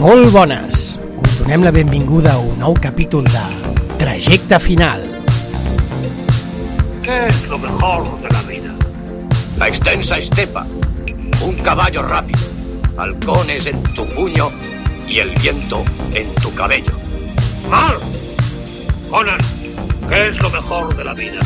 Molt 0.00 0.30
bones! 0.32 0.96
Us 1.20 1.32
donem 1.42 1.60
la 1.60 1.70
benvinguda 1.76 2.30
a 2.32 2.38
un 2.40 2.54
nou 2.56 2.72
capítol 2.72 3.26
de 3.28 3.40
Trajecte 4.00 4.56
Final. 4.64 5.02
¿Qué 7.02 7.26
es 7.26 7.46
lo 7.48 7.58
mejor 7.58 8.06
de 8.22 8.30
la 8.30 8.40
vida? 8.48 8.72
La 9.58 9.68
extensa 9.68 10.16
estepa, 10.16 10.64
un 11.44 11.54
caballo 11.56 12.00
rápido, 12.00 12.40
halcones 12.96 13.66
en 13.66 13.82
tu 13.92 14.06
puño 14.06 14.48
y 15.06 15.18
el 15.18 15.34
viento 15.38 15.84
en 16.14 16.34
tu 16.36 16.54
cabello. 16.54 16.96
¡Mal! 17.68 18.00
Conan, 19.10 19.38
¿qué 20.08 20.28
es 20.28 20.40
lo 20.40 20.48
mejor 20.48 20.96
de 20.96 21.04
la 21.04 21.12
vida? 21.12 21.40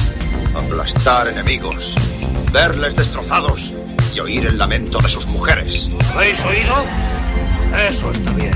Aplastar 0.55 1.27
enemigos, 1.27 1.93
verles 2.53 2.95
destrozados 2.95 3.73
y 4.15 4.21
oír 4.21 4.47
el 4.47 4.59
lamento 4.59 4.99
de 4.99 5.09
sus 5.09 5.27
mujeres. 5.27 5.89
¿Habéis 6.15 6.45
oído? 6.45 6.85
Eso 7.77 8.13
está 8.13 8.33
bien. 8.33 8.55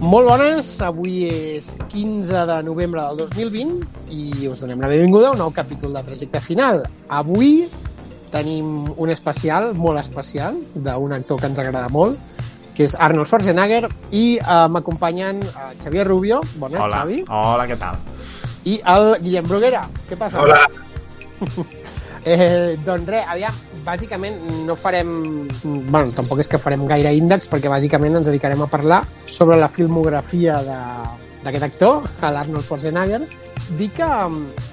Molt 0.00 0.26
bones, 0.26 0.68
avui 0.82 1.28
és 1.28 1.76
15 1.92 2.46
de 2.48 2.56
novembre 2.66 3.02
del 3.04 3.20
2020 3.22 3.84
i 4.10 4.48
us 4.50 4.64
donem 4.64 4.80
la 4.82 4.88
benvinguda 4.90 5.28
a 5.28 5.34
un 5.36 5.38
nou 5.38 5.52
capítol 5.54 5.94
de 5.94 6.02
Trajecte 6.08 6.40
Final. 6.42 6.82
Avui 7.06 7.68
tenim 8.32 8.88
un 8.96 9.12
especial, 9.14 9.70
molt 9.78 10.00
especial, 10.02 10.58
d'un 10.74 11.14
actor 11.14 11.38
que 11.38 11.50
ens 11.52 11.62
agrada 11.62 11.92
molt, 11.94 12.18
que 12.76 12.84
és 12.86 12.94
Arnold 12.98 13.28
Schwarzenegger, 13.28 13.88
i 14.16 14.38
uh, 14.40 14.66
m'acompanyen 14.72 15.40
uh, 15.42 15.70
Xavier 15.82 16.06
Rubio, 16.08 16.40
bona 16.56 16.84
Hola, 16.86 17.02
Xavi, 17.02 17.22
hola, 17.28 17.66
què 17.68 17.78
tal? 17.80 17.98
i 18.68 18.74
el 18.92 19.14
Guillem 19.24 19.46
Bruguera. 19.48 19.86
Què 20.08 20.16
passa? 20.20 20.40
Hola. 20.44 20.64
Eh, 22.20 22.76
doncs 22.84 23.08
res, 23.08 23.24
aviam, 23.32 23.54
bàsicament 23.80 24.34
no 24.66 24.74
farem... 24.76 25.08
bueno, 25.64 26.10
tampoc 26.12 26.42
és 26.42 26.50
que 26.52 26.58
farem 26.60 26.82
gaire 26.90 27.14
índex, 27.16 27.48
perquè 27.48 27.70
bàsicament 27.72 28.18
ens 28.18 28.26
dedicarem 28.28 28.60
a 28.60 28.66
parlar 28.68 28.98
sobre 29.24 29.56
la 29.56 29.70
filmografia 29.72 30.58
de- 30.66 31.16
d'aquest 31.46 31.64
actor, 31.64 32.02
l'Arnold 32.20 32.66
Schwarzenegger. 32.66 33.22
Dir 33.78 33.88
que, 33.96 34.04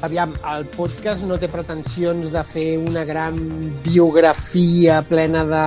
aviam, 0.03 0.33
el 0.57 0.65
podcast 0.75 1.23
no 1.23 1.37
té 1.39 1.47
pretensions 1.47 2.33
de 2.35 2.43
fer 2.43 2.67
una 2.83 3.05
gran 3.07 3.39
biografia 3.85 4.99
plena 5.07 5.45
de 5.47 5.63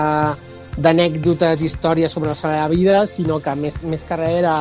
d'anècdotes, 0.78 1.62
històries 1.66 2.12
sobre 2.12 2.30
la 2.30 2.38
seva 2.38 2.68
vida, 2.70 3.04
sinó 3.06 3.40
que 3.42 3.54
més, 3.58 3.80
més 3.82 4.04
que 4.06 4.18
res 4.18 4.40
era 4.42 4.54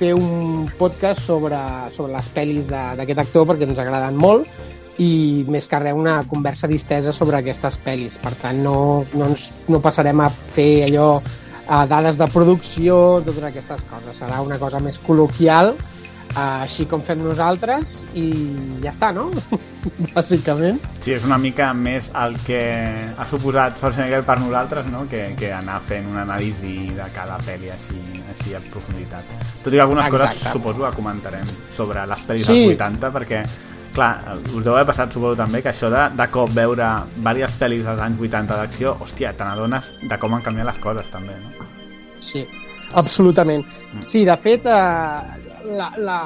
fer 0.00 0.14
un 0.16 0.64
podcast 0.78 1.20
sobre, 1.20 1.58
sobre 1.92 2.14
les 2.14 2.28
pel·lis 2.32 2.70
d'aquest 2.70 3.20
actor 3.20 3.48
perquè 3.50 3.68
ens 3.68 3.82
agraden 3.82 4.16
molt 4.16 4.48
i 5.00 5.44
més 5.48 5.68
que 5.68 5.80
res 5.80 5.96
una 5.96 6.20
conversa 6.28 6.68
distesa 6.68 7.12
sobre 7.12 7.38
aquestes 7.40 7.78
pel·lis. 7.84 8.18
Per 8.20 8.32
tant, 8.40 8.58
no, 8.64 9.02
no, 9.14 9.28
ens, 9.28 9.50
no 9.68 9.80
passarem 9.84 10.20
a 10.20 10.28
fer 10.30 10.86
allò 10.88 11.12
a 11.70 11.84
dades 11.86 12.18
de 12.18 12.26
producció, 12.32 13.20
totes 13.24 13.44
aquestes 13.46 13.84
coses. 13.88 14.18
Serà 14.18 14.40
una 14.42 14.58
cosa 14.58 14.80
més 14.82 14.98
col·loquial, 15.00 15.74
així 16.38 16.84
com 16.86 17.02
fem 17.02 17.18
nosaltres, 17.24 18.06
i 18.14 18.28
ja 18.84 18.92
està, 18.92 19.10
no? 19.16 19.28
Bàsicament. 20.14 20.78
Sí, 21.00 21.14
és 21.16 21.24
una 21.26 21.38
mica 21.40 21.70
més 21.74 22.10
el 22.22 22.36
que 22.46 22.60
ha 23.16 23.26
suposat 23.30 23.78
Schwarzenegger 23.80 24.22
per 24.28 24.36
nosaltres, 24.42 24.86
no? 24.92 25.06
que, 25.10 25.30
que 25.38 25.50
anar 25.56 25.80
fent 25.86 26.06
una 26.10 26.22
anàlisi 26.26 26.90
de 26.96 27.08
cada 27.14 27.38
pel·li 27.46 27.72
així, 27.74 27.98
així 28.34 28.54
a 28.54 28.60
profunditat. 28.70 29.34
Tot 29.64 29.72
i 29.72 29.78
que 29.78 29.82
algunes 29.82 30.06
Exacte. 30.06 30.36
coses 30.38 30.52
suposo 30.52 30.86
que 30.86 30.94
comentarem 31.00 31.50
sobre 31.76 32.06
les 32.06 32.24
pel·lis 32.28 32.46
Sí. 32.46 32.60
dels 32.68 32.76
80, 32.78 33.12
perquè 33.16 33.42
clar, 33.90 34.12
us 34.54 34.62
deu 34.62 34.76
haver 34.76 34.86
passat 34.92 35.10
suposo 35.12 35.34
també 35.40 35.62
que 35.64 35.72
això 35.72 35.90
de, 35.90 36.04
de 36.14 36.26
cop 36.30 36.52
veure 36.54 36.88
diverses 37.16 37.58
pel·lis 37.58 37.82
dels 37.88 38.00
anys 38.06 38.20
80 38.22 38.58
d'acció, 38.60 38.94
hòstia, 39.02 39.32
te 39.34 39.44
n'adones 39.48 39.90
de 40.06 40.18
com 40.22 40.34
han 40.36 40.44
canviat 40.46 40.70
les 40.70 40.78
coses 40.84 41.10
també, 41.10 41.34
no? 41.42 41.66
Sí, 42.22 42.44
absolutament. 43.00 43.64
Sí, 44.04 44.24
de 44.28 44.36
fet, 44.38 44.66
eh, 44.68 45.49
la, 45.76 45.90
la, 45.98 46.18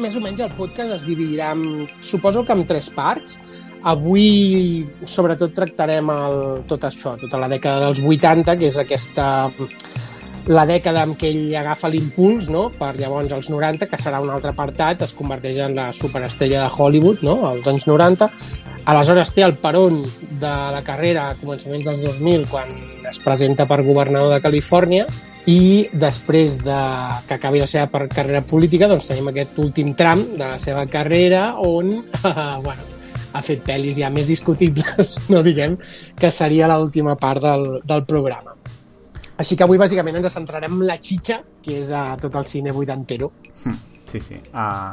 més 0.00 0.16
o 0.16 0.22
menys 0.24 0.42
el 0.44 0.52
podcast 0.58 0.96
es 0.98 1.06
dividirà, 1.08 1.52
en, 1.56 1.88
suposo 2.04 2.44
que 2.46 2.56
en 2.56 2.64
tres 2.68 2.90
parts. 2.94 3.38
Avui, 3.82 4.86
sobretot, 5.10 5.54
tractarem 5.56 6.10
el, 6.14 6.36
tot 6.70 6.84
això, 6.86 7.16
tota 7.18 7.40
la 7.42 7.48
dècada 7.50 7.88
dels 7.88 8.02
80, 8.06 8.54
que 8.60 8.68
és 8.70 8.78
aquesta 8.78 9.26
la 10.46 10.64
dècada 10.66 11.04
en 11.06 11.14
què 11.18 11.30
ell 11.30 11.54
agafa 11.60 11.90
l'impuls, 11.92 12.48
no? 12.50 12.68
per 12.74 12.94
llavors 12.98 13.32
als 13.34 13.50
90, 13.52 13.86
que 13.90 14.00
serà 14.00 14.20
un 14.22 14.30
altre 14.34 14.50
apartat, 14.50 15.04
es 15.06 15.14
converteix 15.14 15.60
en 15.62 15.76
la 15.78 15.90
superestrella 15.94 16.64
de 16.64 16.70
Hollywood, 16.76 17.22
no? 17.22 17.36
als 17.48 17.68
anys 17.70 17.86
90. 17.86 18.30
Aleshores 18.90 19.30
té 19.30 19.44
el 19.46 19.54
peron 19.62 20.00
de 20.02 20.54
la 20.74 20.82
carrera 20.82 21.28
a 21.30 21.36
començaments 21.38 21.86
dels 21.86 22.02
2000, 22.02 22.48
quan 22.50 22.72
es 23.08 23.20
presenta 23.22 23.68
per 23.70 23.84
governador 23.86 24.32
de 24.34 24.40
Califòrnia, 24.42 25.06
i 25.46 25.88
després 25.92 26.60
de 26.62 26.78
que 27.26 27.34
acabi 27.34 27.62
la 27.62 27.66
seva 27.70 28.06
carrera 28.06 28.44
política 28.46 28.86
doncs 28.90 29.08
tenim 29.10 29.30
aquest 29.30 29.58
últim 29.58 29.90
tram 29.98 30.22
de 30.36 30.44
la 30.44 30.58
seva 30.62 30.84
carrera 30.86 31.56
on 31.58 31.96
bueno, 32.66 32.84
ha 33.32 33.42
fet 33.42 33.64
pel·lis 33.66 33.98
ja 33.98 34.10
més 34.10 34.30
discutibles, 34.30 35.16
no 35.32 35.42
diguem, 35.42 35.78
que 36.18 36.30
seria 36.30 36.70
l'última 36.70 37.16
part 37.18 37.42
del, 37.42 37.66
del 37.84 38.06
programa. 38.06 38.54
Així 39.42 39.58
que 39.58 39.66
avui 39.66 39.80
bàsicament 39.80 40.20
ens 40.20 40.36
centrarem 40.38 40.76
en 40.78 40.86
la 40.86 41.00
xitxa, 41.02 41.40
que 41.62 41.80
és 41.82 41.90
a 41.90 42.12
tot 42.20 42.36
el 42.38 42.46
cine 42.46 42.74
vuitantero. 42.74 43.32
Hm, 43.64 43.80
Sí, 44.12 44.20
sí. 44.20 44.36
Uh, 44.52 44.92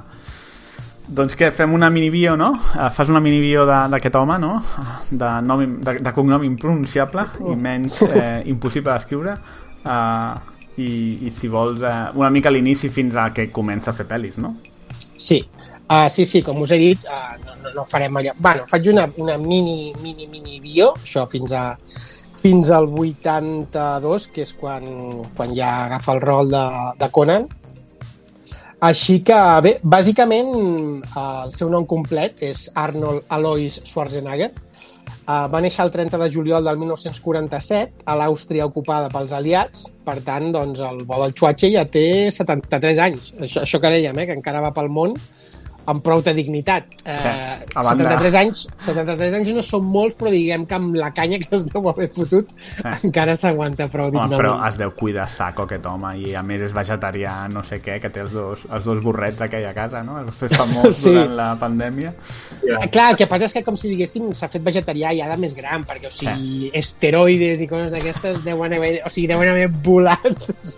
doncs 1.10 1.36
què, 1.36 1.50
fem 1.52 1.74
una 1.76 1.90
minibio, 1.92 2.38
no? 2.40 2.54
Uh, 2.56 2.88
fas 2.96 3.10
una 3.12 3.20
minibio 3.20 3.66
d'aquest 3.68 4.16
home, 4.16 4.38
no? 4.40 4.54
De, 5.10 5.32
nom, 5.44 5.64
de, 5.84 5.98
de 6.06 6.14
cognom 6.16 6.46
impronunciable 6.48 7.26
i 7.52 7.56
menys 7.60 8.00
eh, 8.08 8.46
impossible 8.54 8.94
d'escriure. 8.94 9.36
Uh, 9.84 10.40
i, 10.80 10.92
I 11.28 11.34
si 11.36 11.52
vols, 11.52 11.84
uh, 11.84 12.14
una 12.16 12.30
mica 12.32 12.48
a 12.48 12.56
l'inici 12.56 12.92
fins 12.94 13.18
a 13.20 13.28
que 13.36 13.50
comença 13.52 13.92
a 13.92 13.98
fer 13.98 14.08
pel·lis, 14.08 14.38
no? 14.40 14.54
Sí, 15.20 15.42
uh, 15.90 16.08
sí, 16.14 16.24
sí, 16.30 16.44
com 16.46 16.62
us 16.64 16.72
he 16.72 16.80
dit, 16.80 17.10
uh, 17.12 17.36
no, 17.44 17.58
no, 17.66 17.74
no 17.82 17.88
farem 17.90 18.22
allò... 18.22 18.38
Bueno, 18.40 18.70
faig 18.72 18.88
una, 18.94 19.10
una 19.20 19.36
mini, 19.42 19.92
mini, 20.00 20.30
mini 20.32 20.62
bio, 20.64 20.94
això 21.02 21.28
fins 21.28 21.58
a 21.58 21.66
fins 22.40 22.72
al 22.72 22.88
82, 22.90 24.28
que 24.34 24.44
és 24.48 24.54
quan, 24.58 24.86
quan 25.38 25.56
ja 25.58 25.72
agafa 25.86 26.16
el 26.16 26.22
rol 26.24 26.52
de, 26.54 26.66
de 27.00 27.10
Conan. 27.14 27.48
Així 28.90 29.18
que, 29.28 29.38
bé, 29.66 29.76
bàsicament, 29.84 30.52
eh, 31.04 31.28
el 31.46 31.54
seu 31.56 31.72
nom 31.72 31.86
complet 31.88 32.40
és 32.48 32.70
Arnold 32.80 33.28
Alois 33.36 33.82
Schwarzenegger. 33.84 34.54
Uh, 35.30 35.46
va 35.50 35.60
néixer 35.62 35.84
el 35.84 35.92
30 35.94 36.18
de 36.18 36.28
juliol 36.34 36.66
del 36.66 36.78
1947 36.82 38.06
a 38.10 38.16
l'Àustria 38.18 38.66
ocupada 38.66 39.12
pels 39.14 39.34
aliats. 39.38 39.84
Per 40.06 40.16
tant, 40.26 40.48
doncs, 40.54 40.82
el 40.86 41.04
bo 41.06 41.20
del 41.22 41.36
Chuache 41.38 41.70
ja 41.74 41.84
té 41.86 42.32
73 42.34 43.02
anys. 43.04 43.28
Això, 43.38 43.66
això 43.66 43.82
que 43.82 43.92
dèiem, 43.94 44.18
eh, 44.18 44.26
que 44.26 44.38
encara 44.38 44.64
va 44.64 44.74
pel 44.74 44.90
món 44.94 45.14
amb 45.90 46.04
prou 46.06 46.22
de 46.22 46.34
dignitat. 46.38 46.86
Eh, 47.06 47.18
Sí, 47.20 47.28
a 47.76 47.82
banda- 47.84 48.06
73 48.10 48.36
anys 48.36 48.68
73 48.78 49.34
anys 49.40 49.50
no 49.58 49.62
són 49.66 49.84
molts, 49.90 50.16
però 50.20 50.30
diguem 50.32 50.66
que 50.70 50.76
amb 50.78 50.96
la 50.96 51.10
canya 51.14 51.40
que 51.42 51.50
es 51.58 51.66
deu 51.66 51.90
haver 51.90 52.08
fotut 52.14 52.50
Sí. 52.60 53.08
encara 53.10 53.36
s'aguanta 53.36 53.88
prou 53.90 54.08
Home, 54.08 54.14
dignament. 54.20 54.40
però 54.42 54.54
es 54.70 54.78
deu 54.78 54.92
cuidar 54.96 55.28
saco 55.30 55.64
aquest 55.64 55.86
home 55.86 56.14
i 56.20 56.36
a 56.36 56.44
més 56.44 56.62
és 56.62 56.74
vegetarià, 56.74 57.48
no 57.52 57.64
sé 57.64 57.82
què, 57.82 58.00
que 58.00 58.10
té 58.10 58.22
els 58.22 58.32
dos, 58.34 58.60
els 58.72 58.86
dos 58.86 59.02
borrets 59.04 59.42
aquella 59.42 59.72
a 59.72 59.74
casa, 59.74 60.04
no? 60.04 60.20
Es 60.22 60.28
va 60.28 60.32
fer 60.32 60.50
famós 60.56 60.96
Sí. 61.04 61.10
durant 61.14 61.36
la 61.36 61.50
pandèmia. 61.60 62.14
Eh, 62.64 62.90
Clar, 62.90 63.12
el 63.12 63.18
que 63.18 63.28
passa 63.28 63.46
és 63.46 63.54
que 63.54 63.64
com 63.64 63.76
si 63.78 63.90
diguéssim 63.90 64.32
s'ha 64.34 64.48
fet 64.48 64.64
vegetarià 64.64 65.12
ja 65.18 65.28
de 65.32 65.38
més 65.42 65.56
gran, 65.56 65.84
perquè 65.86 66.08
o 66.08 66.12
sigui, 66.14 66.70
esteroides 66.74 67.62
i 67.62 67.68
coses 67.68 67.92
d'aquestes 67.96 68.44
deuen 68.46 68.74
haver, 68.74 69.02
o 69.06 69.10
sigui, 69.10 69.28
deuen 69.28 69.50
haver 69.50 69.68
volat. 69.70 70.20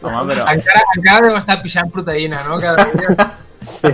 Home, 0.03 0.33
però... 0.33 0.45
Encara, 0.53 0.81
encara 0.97 1.27
deu 1.27 1.37
estar 1.37 1.61
pixant 1.61 1.91
proteïna, 1.91 2.43
no? 2.47 2.59
Cada 2.59 2.85
dia. 2.93 3.31
Sí. 3.61 3.91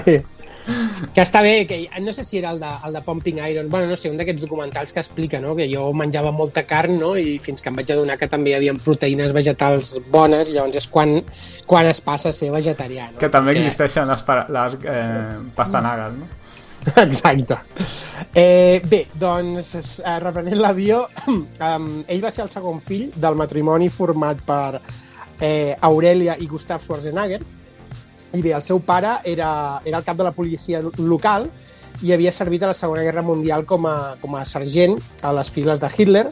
Que 1.14 1.24
està 1.24 1.42
bé, 1.46 1.66
que 1.70 1.78
no 2.04 2.12
sé 2.14 2.24
si 2.28 2.40
era 2.40 2.52
el 2.52 2.60
de, 2.60 2.70
el 2.88 2.94
de 2.94 3.02
Pumping 3.06 3.38
Iron, 3.46 3.70
bueno, 3.70 3.88
no 3.88 3.96
sé, 3.96 4.10
un 4.12 4.18
d'aquests 4.20 4.44
documentals 4.44 4.92
que 4.94 5.00
explica, 5.00 5.40
no?, 5.44 5.56
que 5.56 5.68
jo 5.72 5.86
menjava 5.96 6.32
molta 6.36 6.66
carn, 6.68 6.98
no?, 7.00 7.14
i 7.18 7.38
fins 7.44 7.64
que 7.64 7.72
em 7.72 7.78
vaig 7.80 7.94
adonar 7.96 8.18
que 8.20 8.28
també 8.32 8.52
hi 8.52 8.58
havia 8.58 8.74
proteïnes 8.84 9.32
vegetals 9.36 9.94
bones, 10.12 10.52
llavors 10.52 10.82
és 10.82 10.88
quan, 10.92 11.18
quan 11.70 11.88
es 11.88 12.02
passa 12.04 12.34
a 12.34 12.36
ser 12.36 12.52
vegetarià, 12.52 13.12
no? 13.14 13.22
Que 13.22 13.32
també 13.32 13.54
Perquè- 13.54 13.64
existeixen 13.66 14.12
les, 14.12 14.26
les 14.58 14.78
eh, 14.84 15.40
pastanagues, 15.56 16.20
no? 16.20 16.34
Exacte. 17.08 17.58
Eh, 18.34 18.80
bé, 18.88 19.06
doncs, 19.20 19.74
eh, 20.00 20.20
reprenent 20.24 20.60
l'avió, 20.62 21.06
um, 21.28 21.92
ell 22.08 22.24
va 22.24 22.32
ser 22.32 22.46
el 22.46 22.52
segon 22.54 22.80
fill 22.84 23.10
del 23.16 23.36
matrimoni 23.40 23.90
format 23.92 24.44
per 24.48 24.82
eh, 25.40 25.76
Aurelia 25.82 26.38
i 26.40 26.48
Gustav 26.48 26.84
Schwarzenegger, 26.84 27.42
i 28.34 28.42
bé, 28.42 28.52
el 28.56 28.64
seu 28.66 28.82
pare 28.84 29.20
era, 29.24 29.82
era 29.86 30.02
el 30.02 30.06
cap 30.06 30.18
de 30.18 30.28
la 30.28 30.34
policia 30.36 30.82
local 30.98 31.48
i 32.04 32.12
havia 32.14 32.32
servit 32.36 32.64
a 32.64 32.72
la 32.72 32.78
Segona 32.78 33.06
Guerra 33.06 33.24
Mundial 33.26 33.66
com 33.66 33.88
a, 33.90 34.16
com 34.22 34.36
a 34.38 34.44
sergent 34.46 34.98
a 35.26 35.32
les 35.34 35.50
files 35.54 35.82
de 35.82 35.90
Hitler 35.96 36.28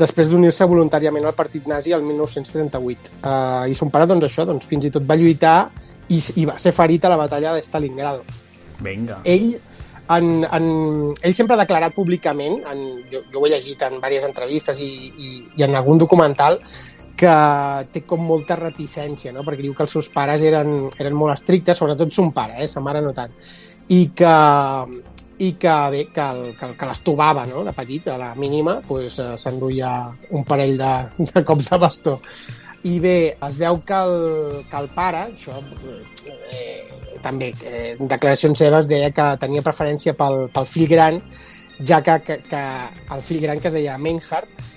després 0.00 0.30
d'unir-se 0.32 0.64
voluntàriament 0.64 1.26
al 1.28 1.36
partit 1.36 1.66
nazi 1.68 1.92
el 1.92 2.04
1938. 2.06 3.18
Uh, 3.20 3.68
I 3.68 3.76
son 3.76 3.90
pare, 3.92 4.06
doncs 4.08 4.30
això, 4.30 4.46
doncs, 4.48 4.68
fins 4.70 4.86
i 4.88 4.92
tot 4.94 5.04
va 5.04 5.18
lluitar 5.20 5.58
i, 6.08 6.20
i 6.40 6.46
va 6.48 6.56
ser 6.62 6.72
ferit 6.76 7.04
a 7.04 7.12
la 7.12 7.18
batalla 7.20 7.52
de 7.56 7.64
Stalingrado. 7.66 8.24
Vinga. 8.80 9.18
ell, 9.28 9.58
en, 10.10 10.30
en, 10.42 10.64
ell 11.20 11.34
sempre 11.36 11.54
ha 11.54 11.60
declarat 11.60 11.92
públicament, 11.94 12.62
en, 12.70 12.80
jo, 13.12 13.20
jo 13.28 13.42
ho 13.42 13.46
he 13.46 13.52
llegit 13.52 13.84
en 13.86 13.98
diverses 13.98 14.30
entrevistes 14.30 14.80
i, 14.80 14.88
i, 15.10 15.28
i 15.60 15.66
en 15.66 15.76
algun 15.76 16.00
documental, 16.00 16.58
que 17.20 17.36
té 17.92 18.02
com 18.08 18.22
molta 18.24 18.56
reticència, 18.56 19.32
no? 19.36 19.44
perquè 19.44 19.66
diu 19.66 19.74
que 19.76 19.84
els 19.84 19.92
seus 19.92 20.08
pares 20.14 20.42
eren, 20.46 20.88
eren 20.96 21.16
molt 21.16 21.34
estrictes, 21.34 21.76
sobretot 21.76 22.12
son 22.16 22.32
pare, 22.36 22.62
eh? 22.64 22.68
sa 22.70 22.80
mare 22.84 23.02
no 23.04 23.12
tant, 23.16 23.34
i 23.92 24.00
que, 24.16 24.32
i 25.44 25.50
que, 25.60 25.74
bé, 25.92 26.06
que, 26.14 26.24
el, 26.24 26.54
que, 26.56 26.70
que 26.80 26.88
l'estovava 26.88 27.44
no? 27.50 27.64
de 27.66 27.76
petit, 27.76 28.08
a 28.08 28.16
la 28.20 28.32
mínima, 28.40 28.78
pues, 28.88 29.20
eh, 29.20 29.34
s'enduia 29.40 29.92
un 30.36 30.48
parell 30.48 30.76
de, 30.80 30.94
de 31.34 31.44
cops 31.44 31.70
de 31.74 31.80
bastó. 31.84 32.16
I 32.88 32.96
bé, 33.04 33.16
es 33.36 33.60
veu 33.60 33.82
que 33.84 34.00
el, 34.08 34.60
que 34.70 34.80
el 34.80 34.88
pare, 34.96 35.26
això 35.34 35.58
eh, 36.56 37.18
també, 37.20 37.52
eh, 37.68 37.96
declaracions 38.00 38.64
seves 38.64 38.88
deia 38.88 39.12
que 39.12 39.26
tenia 39.42 39.64
preferència 39.66 40.16
pel, 40.16 40.46
pel 40.54 40.68
fill 40.68 40.88
gran, 40.88 41.20
ja 41.84 42.00
que, 42.04 42.16
que, 42.24 42.40
que 42.48 42.62
el 43.12 43.26
fill 43.26 43.44
gran 43.44 43.60
que 43.60 43.68
es 43.68 43.76
deia 43.76 44.00
Meinhardt, 44.00 44.70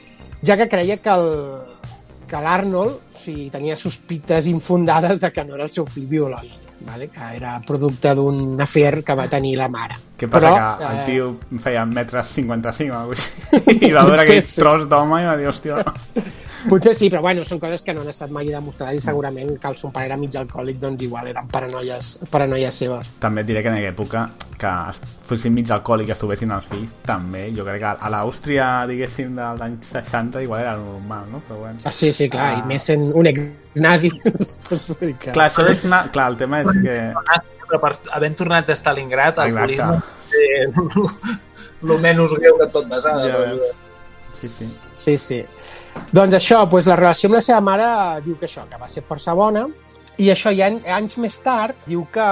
ja 0.43 0.59
que 0.59 0.67
creia 0.67 0.99
que 0.99 1.15
el, 1.15 1.31
que 2.33 2.41
l'Arnold 2.41 3.13
o 3.13 3.19
sigui, 3.19 3.47
tenia 3.53 3.77
sospites 3.77 4.49
infundades 4.49 5.21
de 5.21 5.29
que 5.31 5.45
no 5.45 5.57
era 5.57 5.67
el 5.67 5.73
seu 5.73 5.85
fill 5.85 6.07
biològic, 6.09 6.71
vale? 6.87 7.09
que 7.13 7.27
era 7.37 7.59
producte 7.67 8.15
d'un 8.17 8.59
afer 8.65 9.03
que 9.05 9.15
va 9.19 9.27
tenir 9.29 9.53
la 9.59 9.69
mare. 9.69 9.99
Què 10.17 10.29
passa, 10.31 10.49
Però, 10.49 10.63
que 10.79 10.87
el 10.89 11.01
eh, 11.01 11.03
tio 11.11 11.59
feia 11.61 11.85
metres 11.85 12.33
55 12.39 12.89
o 12.89 13.01
alguna 13.03 13.19
cosa 13.19 13.59
així, 13.61 13.77
i 13.89 13.91
va 13.93 14.07
veure 14.09 14.21
aquell 14.23 14.41
sí. 14.41 14.55
tros 14.61 14.87
d'home 14.89 15.21
i 15.21 15.29
va 15.29 15.37
dir, 15.41 15.51
hòstia... 15.53 15.83
Potser 16.69 16.93
sí, 16.95 17.09
però 17.11 17.19
bueno, 17.21 17.43
són 17.43 17.59
coses 17.59 17.81
que 17.83 17.93
no 17.93 18.01
han 18.03 18.09
estat 18.11 18.31
mai 18.31 18.47
demostrades 18.47 19.01
i 19.01 19.03
segurament 19.03 19.49
que 19.59 19.67
el 19.67 19.75
son 19.79 19.91
pare 19.91 20.05
era 20.07 20.17
mig 20.17 20.35
alcohòlic, 20.39 20.77
doncs 20.79 21.03
igual 21.03 21.27
eren 21.27 21.47
paranoies, 21.51 22.13
paranoies 22.31 22.77
seves. 22.79 23.09
També 23.19 23.41
et 23.43 23.47
diré 23.49 23.61
que 23.63 23.69
en 23.71 23.75
aquella 23.79 23.91
època 23.91 24.21
que 24.61 24.71
fossin 25.27 25.53
mig 25.53 25.69
alcohòlic 25.75 26.07
i 26.07 26.13
estuvessin 26.15 26.53
els 26.55 26.65
fills, 26.71 26.93
també, 27.05 27.49
jo 27.55 27.65
crec 27.67 27.81
que 27.83 27.91
a 28.07 28.11
l'Àustria, 28.13 28.67
diguéssim, 28.87 29.33
dels 29.35 29.61
anys 29.65 29.89
60 29.91 30.43
igual 30.45 30.61
era 30.63 30.77
normal, 30.79 31.25
no? 31.31 31.41
Però 31.47 31.59
bueno. 31.65 31.79
Ah, 31.83 31.91
sí, 31.91 32.11
sí, 32.15 32.29
clar, 32.29 32.53
Ah. 32.53 32.59
i 32.59 32.67
més 32.71 32.83
sent 32.87 33.09
un 33.13 33.25
ex-nazi. 33.27 34.11
Clar, 35.33 35.49
això 35.49 35.67
és 35.69 35.83
una... 35.89 36.05
Clar, 36.11 36.29
el 36.31 36.37
tema 36.37 36.61
és 36.61 36.69
que... 36.83 36.97
Però 37.67 37.79
per, 37.81 37.93
havent 38.13 38.35
tornat 38.39 38.69
a 38.69 38.75
Stalingrad, 38.77 39.39
el 39.43 39.57
Exacte. 39.57 39.81
alcoholisme 39.81 40.03
és 40.33 41.89
el 41.89 41.99
menys 42.03 42.33
greu 42.39 42.57
de 42.61 42.67
tot 42.71 42.87
desada. 42.91 43.27
Ja 43.27 43.39
però- 43.39 43.71
Sí, 44.43 44.49
sí. 44.59 44.65
Sí, 44.91 45.13
sí. 45.17 45.37
Doncs 46.13 46.37
això, 46.37 46.63
doncs 46.69 46.89
la 46.89 46.97
relació 46.99 47.29
amb 47.29 47.39
la 47.39 47.41
seva 47.41 47.61
mare 47.65 47.87
diu 48.25 48.37
que 48.37 48.45
això, 48.49 48.67
que 48.69 48.79
va 48.81 48.89
ser 48.89 49.01
força 49.05 49.33
bona, 49.37 49.65
i 50.21 50.29
això, 50.29 50.51
any, 50.53 50.77
anys 50.93 51.17
més 51.17 51.39
tard, 51.41 51.77
diu 51.87 52.05
que, 52.13 52.25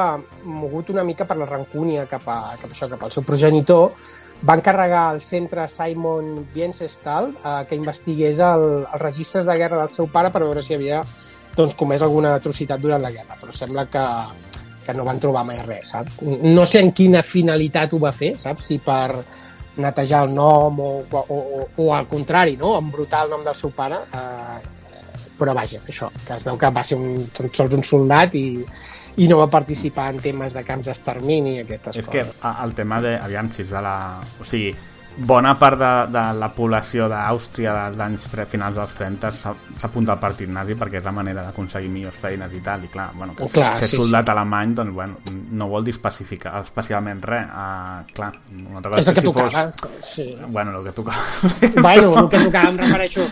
mogut 0.45 0.91
una 0.93 1.03
mica 1.03 1.25
per 1.25 1.37
la 1.39 1.49
rancúnia 1.49 2.05
cap, 2.09 2.27
a, 2.29 2.55
cap, 2.61 2.69
a 2.69 2.75
això, 2.75 2.89
cap 2.91 3.07
al 3.07 3.13
seu 3.13 3.25
progenitor, 3.25 3.95
va 4.45 4.57
encarregar 4.57 5.07
al 5.09 5.21
centre 5.21 5.67
Simon 5.69 6.47
Biencestal 6.53 7.31
eh, 7.33 7.57
que 7.69 7.77
investigués 7.77 8.41
el, 8.45 8.67
els 8.83 9.01
registres 9.01 9.49
de 9.49 9.57
guerra 9.57 9.81
del 9.81 9.91
seu 9.93 10.09
pare 10.13 10.31
per 10.33 10.43
veure 10.45 10.63
si 10.65 10.73
havia 10.77 11.01
doncs, 11.55 11.75
comès 11.77 12.01
alguna 12.05 12.35
atrocitat 12.37 12.81
durant 12.81 13.01
la 13.01 13.11
guerra, 13.13 13.37
però 13.41 13.53
sembla 13.53 13.85
que, 13.91 14.05
que 14.85 14.95
no 14.97 15.05
van 15.05 15.19
trobar 15.21 15.43
mai 15.45 15.61
res, 15.65 15.93
saps? 15.93 16.21
No 16.21 16.65
sé 16.69 16.81
en 16.81 16.93
quina 16.95 17.21
finalitat 17.25 17.93
ho 17.93 18.01
va 18.01 18.13
fer, 18.15 18.33
saps? 18.41 18.69
Si 18.71 18.79
per 18.81 19.09
netejar 19.81 20.23
el 20.27 20.33
nom 20.35 20.79
o, 20.79 20.91
o, 21.11 21.23
o, 21.37 21.67
o 21.77 21.89
al 21.95 22.07
contrari, 22.07 22.55
no? 22.57 22.75
embrutar 22.77 23.25
el 23.25 23.31
nom 23.35 23.43
del 23.43 23.55
seu 23.57 23.71
pare, 23.75 23.97
eh, 24.13 24.61
però 25.41 25.55
vaja, 25.57 25.79
això, 25.89 26.11
que 26.27 26.35
es 26.37 26.43
veu 26.45 26.57
que 26.61 26.69
va 26.69 26.83
ser 26.85 26.97
un, 27.01 27.25
tan 27.33 27.49
sols 27.57 27.73
un 27.73 27.83
soldat 27.83 28.35
i, 28.37 28.45
i 29.17 29.27
no 29.27 29.39
va 29.41 29.47
participar 29.51 30.11
en 30.13 30.19
temes 30.21 30.53
de 30.53 30.61
camps 30.63 30.85
d'extermini 30.87 31.55
i 31.57 31.59
aquestes 31.65 31.97
És 31.97 32.07
que 32.07 32.21
coses. 32.27 32.37
a- 32.45 32.59
el 32.63 32.75
tema 32.77 33.01
de... 33.01 33.15
Aviam, 33.17 33.49
si 33.51 33.63
és 33.65 33.69
de 33.73 33.81
la... 33.81 33.95
O 34.39 34.45
sigui, 34.45 34.75
bona 35.17 35.51
part 35.59 35.77
de, 35.77 35.89
de 36.13 36.21
la 36.39 36.47
població 36.55 37.07
d'Àustria 37.11 37.73
dels 37.75 37.99
anys 38.05 38.27
finals 38.49 38.75
dels 38.79 38.93
30 38.95 39.31
s'ha- 39.35 39.53
s'apunta 39.77 40.13
al 40.15 40.19
partit 40.19 40.49
nazi 40.49 40.73
perquè 40.79 40.99
és 41.01 41.05
la 41.05 41.11
manera 41.11 41.43
d'aconseguir 41.43 41.89
millors 41.91 42.15
feines 42.21 42.53
i 42.55 42.61
tal, 42.63 42.83
i 42.85 42.87
clar, 42.87 43.09
bueno, 43.13 43.33
Oh, 43.41 43.47
clar, 43.51 43.75
ser 43.81 43.87
sí, 43.89 43.97
soldat 43.99 44.29
alemany, 44.29 44.73
doncs, 44.75 44.93
bueno, 44.93 45.17
no 45.51 45.67
vol 45.67 45.83
dir 45.85 45.93
especificar 45.95 46.61
especialment 46.61 47.21
res. 47.27 47.45
Uh, 47.51 48.05
clar, 48.15 48.31
una 48.55 48.77
altra 48.77 48.91
cosa 48.91 48.99
És 49.01 49.07
el 49.07 49.15
que 49.15 49.21
si 49.21 49.27
tocava. 49.27 49.63
Fos... 49.71 49.91
Sí. 50.01 50.35
Bueno, 50.49 50.77
el 50.79 50.83
que 50.85 50.91
tocava. 50.91 51.23
Bueno, 51.81 52.13
el 52.23 52.29
que 52.29 52.39
tocava, 52.47 52.69
em 52.69 52.77
refereixo, 52.77 53.27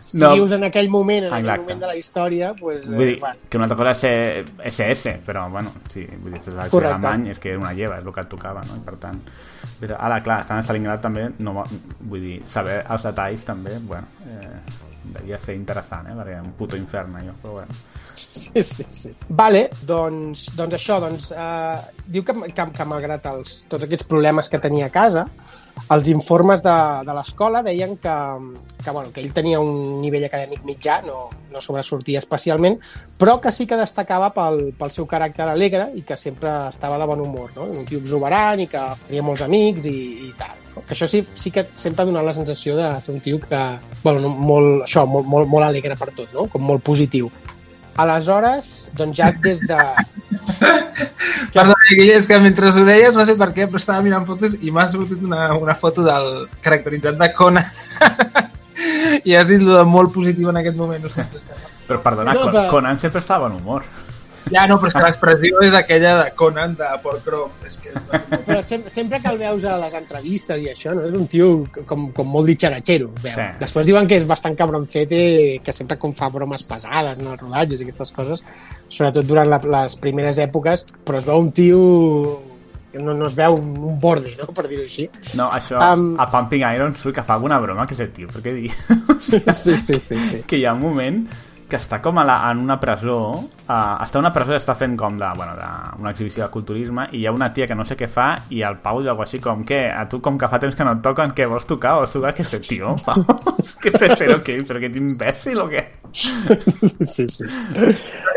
si 0.00 0.18
No. 0.18 0.34
vius 0.34 0.52
en 0.52 0.64
aquell 0.64 0.88
moment, 0.90 1.26
en 1.26 1.32
aquell 1.32 1.44
Exacte. 1.44 1.62
moment 1.62 1.80
de 1.80 1.86
la 1.86 1.96
història, 1.96 2.54
pues, 2.54 2.86
Vull 2.86 2.98
dir, 2.98 3.08
eh, 3.14 3.16
bueno, 3.20 3.36
que 3.48 3.56
una 3.56 3.64
altra 3.64 3.76
cosa 3.76 3.90
és 3.92 4.00
ser 4.00 4.90
SS, 4.90 5.20
però, 5.26 5.50
bueno, 5.50 5.72
sí, 5.92 6.06
vull 6.22 6.32
dir, 6.32 6.40
és 6.40 6.48
alemany, 6.48 7.28
és 7.30 7.38
que 7.38 7.50
era 7.50 7.58
una 7.58 7.72
lleva, 7.72 7.98
és 7.98 8.06
el 8.06 8.12
que 8.12 8.20
et 8.20 8.28
tocava, 8.28 8.60
no? 8.66 8.76
I 8.76 8.84
per 8.84 8.96
tant... 8.96 9.20
Però, 9.78 9.96
ara, 9.98 10.20
clar, 10.20 10.40
estant 10.40 10.58
a 10.58 10.62
Stalingrad 10.62 11.00
també, 11.00 11.28
no, 11.38 11.62
vull 12.00 12.20
dir, 12.20 12.42
saber 12.50 12.84
els 12.90 13.02
detalls 13.02 13.44
també, 13.46 13.78
bueno, 13.86 14.06
eh, 14.26 14.88
devia 15.14 15.38
ser 15.38 15.54
interessant, 15.54 16.08
eh? 16.10 16.16
Perquè 16.18 16.40
un 16.42 16.52
puto 16.58 16.76
infern, 16.76 17.14
allò, 17.16 17.32
però 17.42 17.52
bueno. 17.60 17.78
Sí, 18.18 18.62
sí, 18.62 18.84
sí. 18.90 19.12
Vale, 19.28 19.68
doncs, 19.86 20.48
doncs 20.56 20.74
això, 20.74 20.98
doncs, 21.00 21.30
eh, 21.32 21.76
diu 22.06 22.24
que, 22.26 22.34
que, 22.50 22.66
que 22.74 22.84
malgrat 22.88 23.26
els, 23.30 23.60
tots 23.70 23.86
aquests 23.86 24.08
problemes 24.10 24.50
que 24.50 24.58
tenia 24.58 24.86
a 24.86 24.90
casa, 24.90 25.28
els 25.94 26.08
informes 26.12 26.62
de, 26.64 26.76
de 27.06 27.14
l'escola 27.16 27.62
deien 27.64 27.96
que, 27.96 28.14
que, 28.82 28.90
bueno, 28.90 29.12
que 29.14 29.22
ell 29.22 29.32
tenia 29.34 29.60
un 29.60 30.00
nivell 30.02 30.26
acadèmic 30.28 30.64
mitjà, 30.66 31.00
no, 31.06 31.26
no 31.52 31.62
sobresortia 31.64 32.20
especialment, 32.22 32.78
però 33.18 33.38
que 33.42 33.52
sí 33.54 33.66
que 33.66 33.78
destacava 33.80 34.30
pel, 34.34 34.72
pel 34.78 34.94
seu 34.94 35.08
caràcter 35.10 35.48
alegre 35.48 35.88
i 35.98 36.04
que 36.06 36.16
sempre 36.16 36.52
estava 36.68 36.98
de 37.00 37.08
bon 37.08 37.24
humor, 37.24 37.52
no? 37.56 37.68
un 37.68 37.88
tio 37.88 38.02
exuberant 38.02 38.62
i 38.64 38.68
que 38.70 38.84
tenia 39.06 39.26
molts 39.26 39.44
amics 39.46 39.88
i, 39.90 39.98
i 40.28 40.32
tal. 40.38 40.56
No? 40.74 40.84
Que 40.86 40.94
això 40.96 41.08
sí, 41.10 41.24
sí 41.34 41.52
que 41.54 41.66
sempre 41.74 42.04
ha 42.04 42.08
donat 42.10 42.26
la 42.26 42.36
sensació 42.36 42.76
de 42.78 42.90
ser 43.00 43.14
un 43.16 43.22
tio 43.24 43.40
que, 43.42 43.62
bueno, 44.02 44.22
no, 44.24 44.32
molt, 44.34 44.84
això, 44.86 45.06
molt, 45.08 45.26
molt, 45.26 45.50
molt 45.50 45.68
alegre 45.68 45.98
per 45.98 46.12
tot, 46.12 46.32
no? 46.34 46.48
com 46.52 46.64
molt 46.64 46.84
positiu. 46.84 47.30
Aleshores, 47.98 48.90
doncs 48.94 49.18
ja 49.18 49.32
des 49.42 49.64
de... 49.66 49.78
Perdó, 51.54 51.74
és 51.96 52.26
que 52.26 52.38
mentre 52.42 52.68
ho 52.68 52.84
deies, 52.84 53.16
no 53.16 53.24
sé 53.24 53.34
per 53.38 53.50
què, 53.56 53.66
però 53.70 53.80
estava 53.80 54.02
mirant 54.04 54.26
fotos 54.28 54.56
i 54.60 54.72
m'ha 54.74 54.86
sortit 54.90 55.22
una, 55.24 55.52
una 55.56 55.74
foto 55.78 56.04
del 56.06 56.48
caracteritzat 56.64 57.18
de 57.20 57.30
Conan. 57.34 57.64
I 59.28 59.34
has 59.34 59.48
dit 59.48 59.62
lo 59.62 59.74
de 59.78 59.84
molt 59.88 60.12
positiu 60.14 60.50
en 60.52 60.60
aquest 60.60 60.76
moment. 60.78 61.02
No 61.02 61.10
sé. 61.10 61.24
Però, 61.88 62.00
perdona, 62.04 62.34
no, 62.36 62.48
però- 62.50 62.68
Conan 62.70 62.98
sempre 63.00 63.20
estava 63.24 63.48
en 63.50 63.56
humor. 63.58 63.86
Ja, 64.52 64.66
no, 64.70 64.76
però 64.80 64.88
és 64.90 64.96
que 64.96 65.02
l'expressió 65.04 65.62
és 65.66 65.74
aquella 65.78 66.14
de 66.22 66.32
Conan 66.38 66.74
de 66.78 66.88
Porcro. 67.02 67.44
És 67.66 67.78
que... 67.82 67.92
Però 68.46 68.58
sem 68.64 68.84
sempre 68.92 69.20
que 69.22 69.30
el 69.32 69.38
veus 69.40 69.64
a 69.68 69.76
les 69.82 69.94
entrevistes 69.98 70.62
i 70.62 70.70
això, 70.72 70.94
no? 70.96 71.06
és 71.08 71.16
un 71.18 71.26
tio 71.30 71.50
com, 71.88 72.08
com 72.14 72.30
molt 72.32 72.50
ditxaratxero. 72.50 73.10
Veu. 73.22 73.32
Sí. 73.36 73.48
Després 73.60 73.88
diuen 73.90 74.08
que 74.10 74.18
és 74.20 74.26
bastant 74.28 74.56
cabroncete, 74.58 75.22
que 75.64 75.74
sempre 75.76 75.98
com 76.00 76.14
fa 76.16 76.30
bromes 76.34 76.64
pesades 76.68 77.20
en 77.22 77.32
els 77.32 77.40
rodatges 77.42 77.82
i 77.82 77.88
aquestes 77.88 78.14
coses, 78.16 78.44
sobretot 78.88 79.26
durant 79.28 79.50
la, 79.50 79.60
les 79.78 79.98
primeres 80.00 80.38
èpoques, 80.42 80.86
però 81.04 81.20
es 81.20 81.28
veu 81.28 81.42
un 81.42 81.52
tio 81.52 81.82
que 82.92 82.98
no, 83.04 83.12
no 83.14 83.26
es 83.28 83.34
veu 83.36 83.54
un 83.54 83.98
borde, 84.00 84.32
no? 84.40 84.46
per 84.56 84.64
dir-ho 84.68 84.86
així. 84.86 85.08
No, 85.36 85.50
això, 85.52 85.76
Am- 85.84 86.14
a 86.20 86.24
Pumping 86.30 86.64
Iron 86.74 86.94
surt 86.96 87.18
que 87.18 87.24
fa 87.26 87.36
alguna 87.36 87.58
broma 87.60 87.84
que 87.86 87.94
és 87.98 88.00
el 88.06 88.12
tio, 88.16 88.30
perquè 88.32 88.54
dir... 88.56 88.72
Sí, 89.28 89.76
sí, 89.76 89.98
sí, 90.00 90.16
sí. 90.22 90.38
que 90.48 90.56
hi 90.56 90.64
ha 90.64 90.72
un 90.72 90.80
moment 90.80 91.18
que 91.68 91.76
està 91.76 91.98
com 92.02 92.18
a 92.18 92.24
la, 92.24 92.36
en 92.50 92.62
una 92.64 92.78
presó 92.80 93.18
uh, 93.36 93.74
està 94.04 94.18
una 94.22 94.32
presó 94.32 94.54
i 94.54 94.58
està 94.58 94.74
fent 94.78 94.94
com 94.98 95.18
de, 95.20 95.28
bueno, 95.36 95.54
de, 95.58 95.68
una 96.00 96.10
exhibició 96.14 96.44
de 96.46 96.50
culturisme 96.54 97.08
i 97.12 97.20
hi 97.22 97.26
ha 97.28 97.32
una 97.36 97.50
tia 97.52 97.66
que 97.68 97.76
no 97.76 97.84
sé 97.84 97.96
què 98.00 98.08
fa 98.08 98.30
i 98.54 98.62
el 98.64 98.78
Pau 98.84 99.02
diu 99.02 99.12
alguna 99.12 99.28
així 99.28 99.40
com 99.44 99.64
que 99.68 99.82
a 99.92 100.06
tu 100.08 100.22
com 100.24 100.38
que 100.40 100.48
fa 100.48 100.60
temps 100.62 100.76
que 100.78 100.86
no 100.88 100.96
et 100.96 101.02
toquen 101.04 101.34
què 101.36 101.46
vols 101.50 101.68
tocar? 101.68 101.96
Vols 102.00 102.16
tocar? 102.16 102.34
El 102.38 102.60
tio? 102.66 102.96
Pau? 103.06 103.24
què 103.82 103.92
estàs 103.92 104.16
fent? 104.18 104.36
Què? 104.46 104.60
Però 104.68 104.80
que 104.80 104.88
ets 104.90 105.00
imbècil 105.02 105.60
o 105.60 105.68
què? 105.68 105.84
sí, 107.14 107.26
sí. 107.28 107.44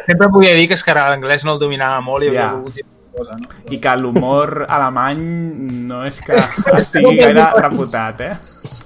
Sempre 0.06 0.28
podia 0.30 0.56
dir 0.58 0.68
que 0.68 0.76
és 0.76 0.84
que 0.84 0.96
l'anglès 0.98 1.46
no 1.48 1.56
el 1.56 1.62
dominava 1.64 2.02
molt 2.04 2.28
i 2.28 2.34
havia 2.34 2.50
Ja. 2.50 2.56
volgut 2.58 2.98
cosa, 3.12 3.36
no? 3.38 3.50
I 3.72 3.80
que 3.84 3.96
l'humor 4.00 4.66
alemany 4.78 5.22
no 5.88 6.04
és 6.08 6.20
que 6.24 6.40
estigui 6.78 7.18
gaire 7.20 7.48
reputat, 7.60 8.22
eh? 8.28 8.34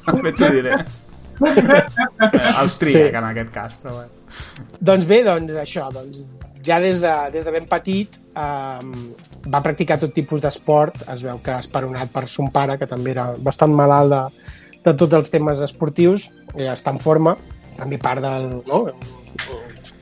També 0.05 0.33
t'ho 0.33 0.49
diré. 0.53 0.79
Eh, 1.35 1.83
Austríac, 2.61 3.11
Sí. 3.11 3.17
en 3.17 3.23
aquest 3.31 3.51
cas, 3.53 3.73
però 3.81 3.97
bueno. 3.99 4.14
Doncs 4.79 5.05
bé, 5.09 5.23
doncs 5.25 5.55
això, 5.61 5.89
doncs 5.93 6.25
ja 6.65 6.79
des 6.81 6.99
de, 7.01 7.13
des 7.33 7.45
de 7.45 7.53
ben 7.53 7.67
petit 7.69 8.17
eh, 8.17 8.79
va 9.53 9.61
practicar 9.61 9.99
tot 10.01 10.13
tipus 10.15 10.41
d'esport, 10.41 10.97
es 11.13 11.23
veu 11.25 11.39
que 11.45 11.57
esperonat 11.61 12.11
per 12.13 12.25
son 12.29 12.49
pare, 12.53 12.79
que 12.81 12.89
també 12.89 13.13
era 13.13 13.29
bastant 13.37 13.73
malalt 13.75 14.13
de, 14.13 14.23
de 14.87 14.95
tots 14.97 15.19
els 15.19 15.33
temes 15.33 15.61
esportius, 15.65 16.29
i 16.57 16.69
està 16.71 16.95
en 16.95 17.01
forma, 17.03 17.35
també 17.77 17.99
part 18.01 18.23
del, 18.23 18.49
no? 18.65 18.85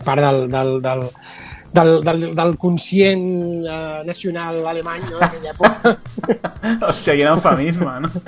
part 0.05 0.23
del, 0.23 0.45
del, 0.51 0.77
del, 0.83 1.05
del, 1.73 2.03
del, 2.05 2.35
del 2.35 2.57
conscient 2.57 3.65
eh, 3.65 4.03
nacional 4.05 4.61
alemany 4.69 5.07
no? 5.09 5.17
d'aquella 5.19 5.53
època. 5.53 5.93
Hòstia, 6.89 7.15
quin 7.17 7.31
eufemisme, 7.33 7.95
no? 8.05 8.11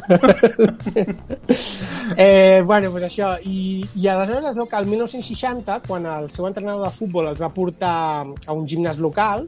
Eh, 2.15 2.61
bueno, 2.63 2.91
pues 2.93 3.07
això. 3.07 3.31
I, 3.49 3.83
I 3.97 4.07
aleshores 4.11 4.51
es 4.51 4.57
veu 4.59 4.67
que 4.69 4.77
el 4.77 4.85
1960, 4.87 5.79
quan 5.87 6.05
el 6.05 6.27
seu 6.29 6.45
entrenador 6.47 6.85
de 6.85 6.93
futbol 6.93 7.31
els 7.31 7.41
va 7.41 7.49
portar 7.53 7.95
a 8.23 8.53
un 8.53 8.67
gimnàs 8.69 8.99
local, 9.01 9.47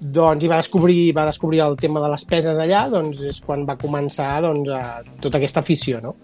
doncs, 0.00 0.44
i 0.44 0.50
va 0.50 0.58
descobrir, 0.60 1.14
va 1.16 1.28
descobrir 1.30 1.62
el 1.64 1.78
tema 1.80 2.02
de 2.02 2.10
les 2.12 2.26
peses 2.28 2.58
allà, 2.58 2.84
doncs 2.92 3.22
és 3.30 3.40
quan 3.44 3.64
va 3.68 3.78
començar 3.80 4.32
doncs, 4.44 4.68
a, 4.74 5.00
tota 5.22 5.38
aquesta 5.40 5.62
afició, 5.64 6.02
no? 6.04 6.16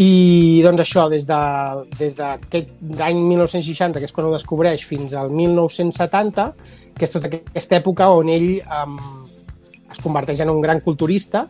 I 0.00 0.62
doncs 0.64 0.80
això, 0.80 1.08
des 1.12 1.26
de, 1.28 1.40
des 1.98 2.14
d'aquest 2.16 2.70
any 3.04 3.18
1960, 3.28 4.00
que 4.00 4.08
és 4.08 4.14
quan 4.14 4.28
ho 4.28 4.32
descobreix, 4.32 4.86
fins 4.88 5.12
al 5.18 5.28
1970, 5.34 6.46
que 6.96 7.04
és 7.04 7.12
tota 7.12 7.28
aquesta 7.28 7.76
època 7.76 8.08
on 8.16 8.30
ell 8.32 8.48
um, 8.62 8.96
es 9.92 10.00
converteix 10.00 10.40
en 10.40 10.52
un 10.52 10.62
gran 10.64 10.80
culturista, 10.80 11.44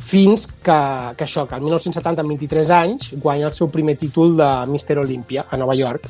fins 0.00 0.46
que, 0.46 0.78
que 1.18 1.26
això, 1.26 1.44
que 1.48 1.58
el 1.58 1.66
1970, 1.66 2.22
amb 2.22 2.34
23 2.36 2.72
anys, 2.78 3.10
guanya 3.20 3.50
el 3.50 3.56
seu 3.56 3.68
primer 3.74 3.98
títol 4.00 4.36
de 4.38 4.48
Mister 4.70 4.98
Olympia 5.02 5.44
a 5.50 5.58
Nova 5.60 5.76
York. 5.76 6.06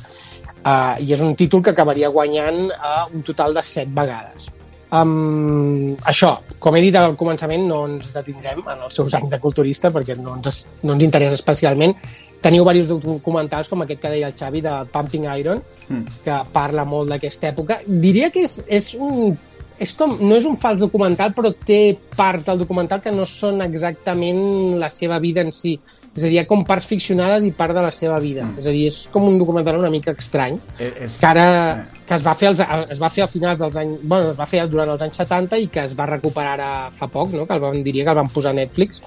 Uh, 0.61 1.01
I 1.01 1.15
és 1.17 1.25
un 1.25 1.33
títol 1.35 1.65
que 1.65 1.73
acabaria 1.73 2.13
guanyant 2.13 2.67
uh, 2.69 3.07
un 3.09 3.25
total 3.25 3.57
de 3.57 3.65
7 3.65 3.89
vegades. 3.97 4.51
Um, 4.91 5.95
això, 6.11 6.33
com 6.59 6.75
he 6.75 6.83
dit 6.83 6.97
al 6.99 7.15
començament, 7.19 7.63
no 7.69 7.85
ens 7.87 8.11
detindrem 8.15 8.65
en 8.65 8.87
els 8.87 8.97
seus 8.99 9.15
anys 9.15 9.31
de 9.31 9.39
culturista 9.43 9.93
perquè 9.95 10.17
no 10.19 10.35
ens, 10.39 10.65
no 10.83 10.97
ens 10.97 11.07
interessa 11.07 11.39
especialment. 11.39 11.95
Teniu 12.41 12.65
diversos 12.65 13.03
documentals, 13.05 13.69
com 13.69 13.85
aquest 13.85 14.01
que 14.01 14.11
deia 14.15 14.31
el 14.31 14.37
Xavi, 14.37 14.63
de 14.65 14.73
Pumping 14.91 15.29
Iron, 15.37 15.61
mm. 15.87 16.19
que 16.25 16.41
parla 16.55 16.87
molt 16.89 17.13
d'aquesta 17.13 17.53
època. 17.53 17.83
Diria 17.87 18.31
que 18.33 18.47
és, 18.49 18.63
és 18.67 18.95
un 18.97 19.37
és 19.81 19.95
com, 19.97 20.13
no 20.21 20.37
és 20.37 20.45
un 20.45 20.59
fals 20.61 20.83
documental, 20.83 21.33
però 21.33 21.55
té 21.57 21.97
parts 22.17 22.45
del 22.45 22.61
documental 22.61 23.01
que 23.01 23.13
no 23.15 23.25
són 23.29 23.63
exactament 23.65 24.77
la 24.81 24.91
seva 24.93 25.19
vida 25.23 25.41
en 25.41 25.55
si. 25.57 25.79
És 26.21 26.27
a 26.27 26.29
dir, 26.29 26.37
hi 26.37 26.41
ha 26.43 26.47
com 26.51 26.63
parts 26.69 26.87
ficcionades 26.91 27.47
i 27.49 27.51
part 27.57 27.73
de 27.77 27.81
la 27.87 27.91
seva 27.95 28.19
vida. 28.21 28.45
Mm. 28.45 28.59
És 28.61 28.67
a 28.69 28.75
dir, 28.75 28.85
és 28.91 28.99
com 29.13 29.25
un 29.27 29.39
documental 29.41 29.79
una 29.81 29.89
mica 29.93 30.13
estrany, 30.13 30.59
Eh, 30.79 30.93
és- 31.07 31.17
que 31.19 31.27
ara 31.27 31.47
eh. 31.81 32.01
que 32.07 32.15
es 32.19 32.25
va 32.27 32.35
fer 32.37 32.49
als, 32.51 32.61
es 32.91 33.01
va 33.01 33.09
fer 33.09 33.25
a 33.25 33.29
finals 33.31 33.61
dels 33.61 33.77
anys... 33.81 34.01
Bueno, 34.03 34.31
es 34.35 34.39
va 34.39 34.47
fer 34.51 34.67
durant 34.69 34.91
els 34.93 35.03
anys 35.07 35.17
70 35.23 35.59
i 35.59 35.69
que 35.73 35.85
es 35.89 35.95
va 35.97 36.07
recuperar 36.11 36.53
ara 36.59 36.71
fa 36.93 37.09
poc, 37.09 37.33
no? 37.33 37.47
que 37.47 37.55
el 37.57 37.61
vam, 37.65 37.83
diria 37.83 38.05
que 38.05 38.11
el 38.11 38.17
van 38.21 38.29
posar 38.29 38.51
a 38.53 38.59
Netflix 38.61 39.01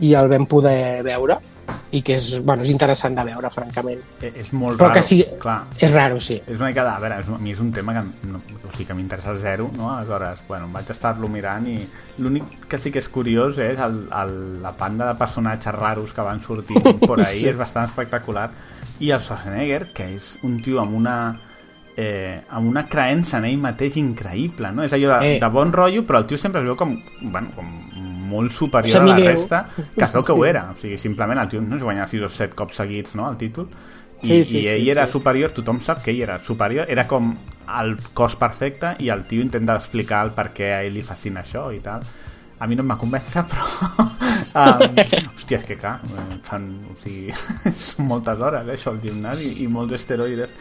i 0.00 0.12
el 0.14 0.28
vam 0.28 0.46
poder 0.46 1.02
veure 1.06 1.38
i 1.92 2.02
que 2.02 2.14
és, 2.16 2.40
bueno, 2.44 2.62
és 2.62 2.70
interessant 2.70 3.14
de 3.16 3.24
veure, 3.24 3.50
francament. 3.50 4.00
Eh, 4.20 4.32
És 4.36 4.52
molt 4.52 4.76
Però 4.78 4.88
raro. 4.88 4.94
que 4.94 5.02
sí, 5.02 5.24
Clar, 5.40 5.64
és 5.78 5.90
raro, 5.92 6.20
sí. 6.20 6.40
és 6.46 6.56
una 6.56 6.68
mica 6.68 6.84
de... 6.84 6.90
A 6.90 6.98
veure, 7.00 7.18
és, 7.20 7.28
a 7.28 7.38
mi 7.38 7.50
és 7.52 7.60
un 7.60 7.70
tema 7.72 7.92
que, 7.94 8.02
no, 8.28 8.38
o 8.38 8.72
sigui, 8.72 8.86
que 8.86 8.94
m'interessa 8.94 9.34
zero, 9.38 9.70
no? 9.76 9.90
Aleshores, 9.96 10.38
bueno, 10.48 10.68
vaig 10.72 10.90
estar-lo 10.90 11.28
mirant 11.28 11.66
i 11.66 11.76
l'únic 12.18 12.66
que 12.68 12.78
sí 12.78 12.90
que 12.92 12.98
és 13.00 13.08
curiós 13.08 13.58
és 13.58 13.78
el, 13.80 14.06
el, 14.12 14.34
la 14.62 14.72
banda 14.72 15.06
de 15.12 15.18
personatges 15.18 15.74
raros 15.74 16.12
que 16.12 16.22
van 16.22 16.40
sortint 16.40 16.82
por 17.06 17.20
ahí, 17.20 17.40
Sí. 17.40 17.48
és 17.48 17.56
bastant 17.56 17.86
espectacular. 17.88 18.50
I 19.00 19.10
el 19.10 19.20
Schwarzenegger, 19.20 19.86
que 19.94 20.10
és 20.16 20.36
un 20.44 20.60
tio 20.62 20.80
amb 20.80 20.94
una 20.94 21.16
eh, 21.96 22.40
amb 22.48 22.68
una 22.70 22.86
creença 22.88 23.38
en 23.38 23.44
ell 23.48 23.58
mateix 23.60 23.96
increïble, 24.00 24.70
no? 24.72 24.84
És 24.86 24.92
allò 24.94 25.18
de, 25.18 25.34
Eh. 25.34 25.38
de 25.40 25.48
bon 25.52 25.72
rotllo, 25.72 26.04
però 26.06 26.18
el 26.22 26.26
tio 26.26 26.38
sempre 26.38 26.60
es 26.62 26.66
veu 26.66 26.76
com, 26.76 26.94
bueno, 27.22 27.50
com 27.56 27.66
molt 28.30 28.54
superior 28.54 29.02
a 29.02 29.06
la 29.10 29.16
resta, 29.20 29.64
que 29.76 30.04
es 30.06 30.12
veu 30.14 30.22
que 30.22 30.32
Sí. 30.32 30.38
ho 30.38 30.44
era. 30.46 30.64
O 30.72 30.76
sigui, 30.78 30.96
simplement 30.98 31.42
el 31.42 31.48
tio 31.52 31.60
no 31.62 31.76
es 31.76 31.82
guanya 31.82 32.06
6 32.06 32.22
o 32.22 32.30
7 32.30 32.54
cops 32.54 32.78
seguits, 32.84 33.14
no?, 33.18 33.28
el 33.30 33.36
títol. 33.40 33.68
I, 34.22 34.26
Sí, 34.28 34.44
sí, 34.44 34.58
i 34.60 34.66
ell 34.68 34.82
sí, 34.84 34.90
era 34.92 35.06
sí. 35.06 35.12
superior, 35.16 35.50
tothom 35.56 35.78
sap 35.80 36.02
que 36.04 36.12
ell 36.12 36.20
era 36.26 36.38
superior, 36.44 36.84
era 36.92 37.06
com 37.08 37.30
el 37.80 37.94
cos 38.12 38.34
perfecte 38.36 38.90
i 39.00 39.08
el 39.08 39.22
tio 39.24 39.40
intenta 39.40 39.76
explicar 39.78 40.24
el 40.26 40.32
per 40.36 40.50
què 40.52 40.74
a 40.76 40.82
ell 40.84 40.92
li 40.98 41.00
fascina 41.06 41.40
això 41.40 41.70
i 41.72 41.78
tal. 41.80 42.04
A 42.60 42.66
mi 42.68 42.76
no 42.76 42.82
em 42.84 42.90
va 42.92 42.98
convèncer, 43.00 43.46
però... 43.48 43.64
um, 44.04 44.98
hòstia, 45.32 45.62
és 45.62 45.64
que 45.64 45.78
clar, 45.80 45.94
fan, 46.44 46.66
o 46.92 46.96
sigui, 47.00 47.32
són 47.86 48.10
moltes 48.10 48.42
hores, 48.44 48.68
eh, 48.68 48.74
això, 48.76 48.92
al 48.92 49.00
gimnàs 49.00 49.40
i, 49.46 49.64
i 49.64 49.68
molts 49.72 49.96
esteroides, 49.96 50.52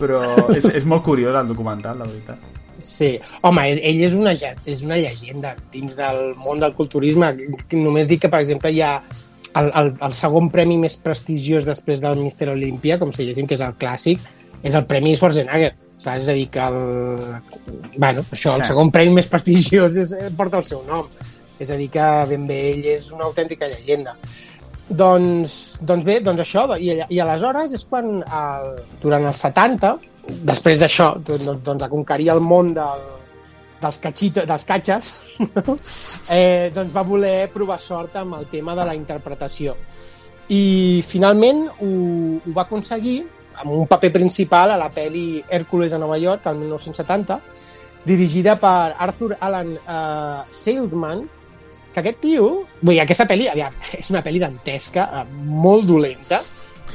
però 0.00 0.24
és, 0.50 0.64
és 0.82 0.84
molt 0.90 1.04
curiós 1.06 1.38
el 1.38 1.46
documental, 1.54 2.02
la 2.02 2.08
veritat. 2.10 2.63
Sí, 2.84 3.14
home, 3.40 3.62
és, 3.72 3.78
ell 3.80 4.00
és 4.04 4.14
una, 4.18 4.34
és 4.68 4.82
una 4.84 4.98
llegenda 5.00 5.54
dins 5.72 5.96
del 5.96 6.34
món 6.36 6.60
del 6.60 6.74
culturisme. 6.76 7.30
Només 7.72 8.10
dic 8.10 8.26
que, 8.26 8.30
per 8.32 8.42
exemple, 8.44 8.72
hi 8.74 8.82
ha 8.84 8.98
el, 9.56 9.70
el, 9.70 9.92
el 10.04 10.16
segon 10.16 10.50
premi 10.52 10.76
més 10.82 10.98
prestigiós 11.00 11.64
després 11.64 12.02
del 12.04 12.20
Mister 12.20 12.50
Olympia, 12.52 12.98
com 13.00 13.14
si 13.14 13.22
diguéssim 13.22 13.48
que 13.48 13.56
és 13.56 13.64
el 13.64 13.76
clàssic, 13.80 14.20
és 14.64 14.76
el 14.76 14.84
Premi 14.90 15.14
Schwarzenegger. 15.16 15.72
Saps? 15.94 16.24
És 16.24 16.28
a 16.28 16.34
dir, 16.36 16.48
que 16.52 16.60
el, 16.60 16.78
bueno, 17.96 18.24
això, 18.34 18.56
el 18.58 18.64
segon 18.66 18.90
premi 18.92 19.14
més 19.20 19.30
prestigiós 19.30 19.96
és, 20.00 20.12
eh, 20.18 20.30
porta 20.36 20.58
el 20.60 20.66
seu 20.68 20.82
nom. 20.88 21.06
És 21.62 21.70
a 21.70 21.78
dir, 21.78 21.88
que 21.94 22.08
ben 22.28 22.48
bé 22.48 22.58
ell 22.72 22.88
és 22.96 23.12
una 23.14 23.28
autèntica 23.28 23.70
llegenda. 23.70 24.16
Doncs, 24.88 25.78
doncs 25.86 26.04
bé, 26.04 26.18
doncs 26.20 26.42
això, 26.44 26.66
i, 26.76 26.90
i 27.08 27.20
aleshores 27.22 27.72
és 27.72 27.86
quan, 27.88 28.18
el, 28.20 28.66
durant 29.00 29.24
els 29.30 29.40
70, 29.46 29.94
després 30.26 30.80
d'això, 30.80 31.14
doncs, 31.20 31.50
doncs 31.64 31.82
de 31.82 31.90
conquerir 31.92 32.30
el 32.34 32.40
món 32.44 32.72
del, 32.76 33.04
dels, 33.82 34.00
cachito, 34.02 34.44
dels 34.48 34.64
catxes, 34.68 35.12
no? 35.56 35.76
eh, 36.32 36.70
doncs 36.74 36.92
va 36.94 37.04
voler 37.06 37.50
provar 37.52 37.78
sort 37.82 38.16
amb 38.20 38.38
el 38.40 38.48
tema 38.52 38.76
de 38.78 38.88
la 38.88 38.96
interpretació. 38.96 39.76
I 40.52 41.02
finalment 41.06 41.64
ho, 41.78 41.90
ho 42.36 42.52
va 42.52 42.66
aconseguir 42.66 43.22
amb 43.62 43.70
un 43.72 43.86
paper 43.88 44.10
principal 44.12 44.74
a 44.74 44.80
la 44.80 44.90
pel·li 44.92 45.42
Hércules 45.48 45.94
a 45.94 46.00
Nova 46.00 46.18
York, 46.18 46.46
el 46.50 46.58
1970, 46.64 47.38
dirigida 48.04 48.58
per 48.60 48.94
Arthur 48.98 49.36
Alan 49.40 49.72
uh, 49.72 50.44
Seldman, 50.52 51.24
que 51.94 52.02
aquest 52.02 52.20
tio... 52.20 52.48
Vull 52.82 52.96
dir, 52.96 53.02
aquesta 53.04 53.26
pel·li, 53.30 53.46
aviam, 53.48 53.76
és 54.00 54.10
una 54.12 54.24
pel·li 54.26 54.42
dantesca, 54.42 55.06
eh, 55.20 55.24
molt 55.64 55.86
dolenta. 55.88 56.42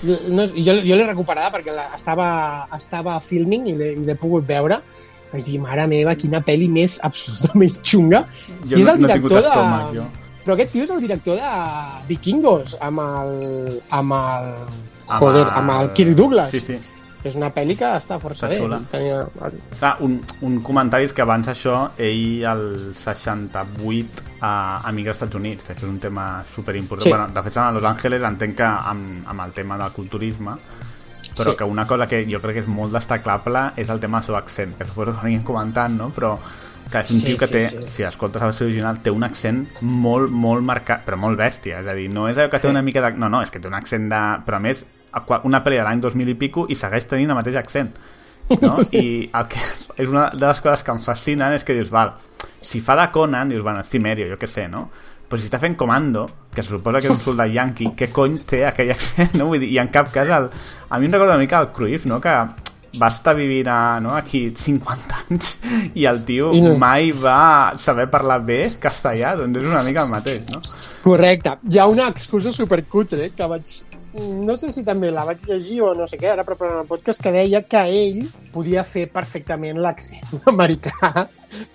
No, 0.03 0.45
jo 0.55 0.73
jo 0.85 0.95
l'he 0.95 1.05
recuperada 1.07 1.51
perquè 1.51 1.73
la, 1.75 1.89
estava, 1.97 2.29
estava 2.77 3.17
filming 3.19 3.67
i 3.67 3.75
l'he 3.75 4.15
pogut 4.19 4.45
veure. 4.47 4.79
Vaig 5.29 5.43
dir, 5.45 5.59
mare 5.61 5.83
meva, 5.91 6.15
quina 6.17 6.39
pel·li 6.41 6.69
més 6.71 6.97
absolutament 7.05 7.75
xunga. 7.85 8.23
Jo 8.65 8.77
I 8.77 8.81
és 8.81 8.87
no, 8.87 8.93
el 8.95 9.01
no 9.03 9.07
director 9.07 9.35
de- 9.35 9.47
estómac, 9.47 9.91
jo. 9.97 10.05
Però 10.45 10.55
aquest 10.55 10.71
tio 10.73 10.85
és 10.87 10.93
el 10.95 11.01
director 11.03 11.35
de 11.37 11.49
Vikingos, 12.07 12.77
amb 12.81 13.03
el... 13.03 13.81
amb 13.93 14.15
el... 14.17 14.47
Amb 15.09 15.19
Joder, 15.21 15.43
el- 15.43 15.51
amb 15.59 15.73
el 15.75 15.91
Kirk 15.93 16.15
Douglas. 16.17 16.49
Sí, 16.55 16.59
sí. 16.63 16.79
És 17.27 17.35
una 17.35 17.49
pel·li 17.51 17.75
que 17.75 17.83
està 17.99 18.15
força 18.23 18.47
Està 18.47 18.53
bé. 18.55 18.57
xula. 18.63 18.79
Tenia... 18.89 19.19
Clar, 19.77 19.93
un, 20.05 20.15
un 20.47 20.57
comentari 20.65 21.05
és 21.09 21.13
que 21.13 21.21
abans 21.21 21.49
això, 21.51 21.89
ell 21.99 22.45
el 22.47 22.63
68 22.95 24.23
a, 24.41 24.81
a 24.87 24.91
migra 24.91 25.11
als 25.11 25.21
Estats 25.21 25.35
Units, 25.35 25.63
que 25.63 25.73
això 25.73 25.83
és 25.85 25.89
un 25.89 25.99
tema 25.99 26.43
superimportant. 26.53 27.03
Sí. 27.03 27.09
Bueno, 27.09 27.27
de 27.33 27.43
fet, 27.43 27.57
a 27.57 27.71
Los 27.71 27.83
Angeles 27.83 28.23
entenc 28.23 28.55
que 28.57 28.63
amb, 28.63 29.27
amb 29.27 29.41
el 29.45 29.51
tema 29.53 29.77
del 29.77 29.91
culturisme, 29.91 30.55
però 31.35 31.51
Sí. 31.51 31.55
que 31.57 31.63
una 31.63 31.85
cosa 31.87 32.07
que 32.07 32.25
jo 32.29 32.39
crec 32.41 32.55
que 32.55 32.61
és 32.61 32.67
molt 32.67 32.91
destacable 32.93 33.71
és 33.77 33.89
el 33.89 33.99
tema 33.99 34.19
del 34.19 34.25
seu 34.25 34.35
accent, 34.35 34.77
que 34.77 34.85
suposo 34.85 35.15
que 35.21 35.37
ho 35.37 35.43
comentant, 35.43 35.95
no? 35.97 36.09
Però 36.15 36.37
que 36.91 36.99
és 36.99 37.11
un 37.11 37.19
Sí, 37.19 37.25
tio 37.27 37.37
que 37.37 37.45
sí, 37.47 37.53
té, 37.53 37.61
sí, 37.67 37.77
sí. 37.81 37.87
si 37.89 38.03
escoltes 38.03 38.41
la 38.41 38.47
versió 38.47 38.65
original, 38.65 38.99
té 39.01 39.11
un 39.11 39.23
accent 39.23 39.67
molt, 39.81 40.31
molt 40.31 40.63
marcat, 40.63 41.05
però 41.05 41.17
molt 41.17 41.37
bèstia, 41.37 41.81
és 41.81 41.87
a 41.87 41.93
dir, 41.93 42.09
no 42.09 42.27
és 42.27 42.37
allò 42.37 42.49
que 42.49 42.59
té 42.59 42.67
Sí. 42.67 42.71
una 42.71 42.81
mica 42.81 43.01
de... 43.01 43.11
No, 43.17 43.29
no, 43.29 43.41
és 43.43 43.51
que 43.51 43.59
té 43.59 43.67
un 43.67 43.75
accent 43.75 44.09
de... 44.09 44.21
Però 44.45 44.55
a 44.57 44.59
més, 44.59 44.83
una 45.43 45.63
pel·li 45.63 45.77
de 45.77 45.83
l'any 45.83 46.01
2000 46.01 46.29
i 46.29 46.33
pico 46.35 46.65
i 46.69 46.75
segueix 46.75 47.05
tenint 47.07 47.29
el 47.29 47.35
mateix 47.35 47.55
accent 47.57 47.91
no? 48.61 48.77
i 48.99 49.29
el 49.29 49.47
que 49.51 49.61
és 50.01 50.07
una 50.09 50.29
de 50.33 50.45
les 50.45 50.61
coses 50.65 50.83
que 50.83 50.95
em 50.95 51.03
fascinen 51.05 51.55
és 51.57 51.67
que 51.67 51.77
dius, 51.77 51.91
val, 51.93 52.15
si 52.61 52.81
fa 52.81 52.97
de 52.99 53.09
Conan, 53.13 53.49
dius, 53.51 53.63
bueno, 53.63 53.83
és 53.83 53.89
Cimerio, 53.91 54.29
jo 54.31 54.39
què 54.41 54.49
sé, 54.49 54.67
no? 54.71 54.87
Però 55.29 55.37
si 55.37 55.45
està 55.45 55.59
fent 55.61 55.75
Comando, 55.77 56.23
que 56.55 56.63
se 56.63 56.73
suposa 56.73 57.03
que 57.03 57.05
és 57.05 57.13
un 57.13 57.21
soldat 57.21 57.51
yanqui, 57.53 57.91
què 57.97 58.07
cony 58.09 58.39
té 58.49 58.63
aquell 58.65 58.89
accent, 58.95 59.35
no? 59.37 59.51
Vull 59.51 59.61
dir, 59.61 59.69
i 59.75 59.77
en 59.77 59.91
cap 59.93 60.09
cas, 60.09 60.25
el... 60.25 60.49
a 60.89 60.97
mi 60.97 61.05
em 61.05 61.13
recorda 61.13 61.35
una 61.35 61.43
mica 61.43 61.59
el 61.61 61.69
Cruyff, 61.75 62.07
no? 62.09 62.17
Que 62.23 62.33
va 62.97 63.09
estar 63.13 63.35
vivint 63.37 63.67
a, 63.69 63.99
no? 64.01 64.15
aquí 64.17 64.47
50 64.57 65.19
anys 65.29 65.51
i 65.93 66.07
el 66.09 66.23
tio 66.25 66.49
I 66.57 66.61
no- 66.63 66.75
mai 66.81 67.11
va 67.13 67.73
saber 67.77 68.07
parlar 68.09 68.39
bé 68.45 68.63
castellà, 68.81 69.35
doncs 69.37 69.61
és 69.61 69.69
una 69.69 69.83
mica 69.85 70.07
el 70.07 70.09
mateix, 70.09 70.47
no? 70.49 70.63
Correcte. 71.05 71.57
Hi 71.69 71.77
ha 71.79 71.85
una 71.91 72.09
excusa 72.09 72.51
supercutre 72.55 73.29
que 73.35 73.51
vaig... 73.53 73.75
No 74.13 74.55
sé 74.57 74.71
si 74.73 74.81
també 74.81 75.11
la 75.13 75.21
vaig 75.27 75.43
llegir 75.45 75.83
o 75.85 75.91
no 75.93 76.07
sé 76.09 76.17
què, 76.17 76.31
ara 76.31 76.45
preparant 76.45 76.79
el 76.81 76.87
podcast, 76.89 77.21
que 77.21 77.29
deia 77.33 77.61
que 77.69 77.81
ell 77.93 78.23
podia 78.53 78.81
fer 78.83 79.03
perfectament 79.13 79.77
l'accent 79.77 80.25
americà, 80.49 81.27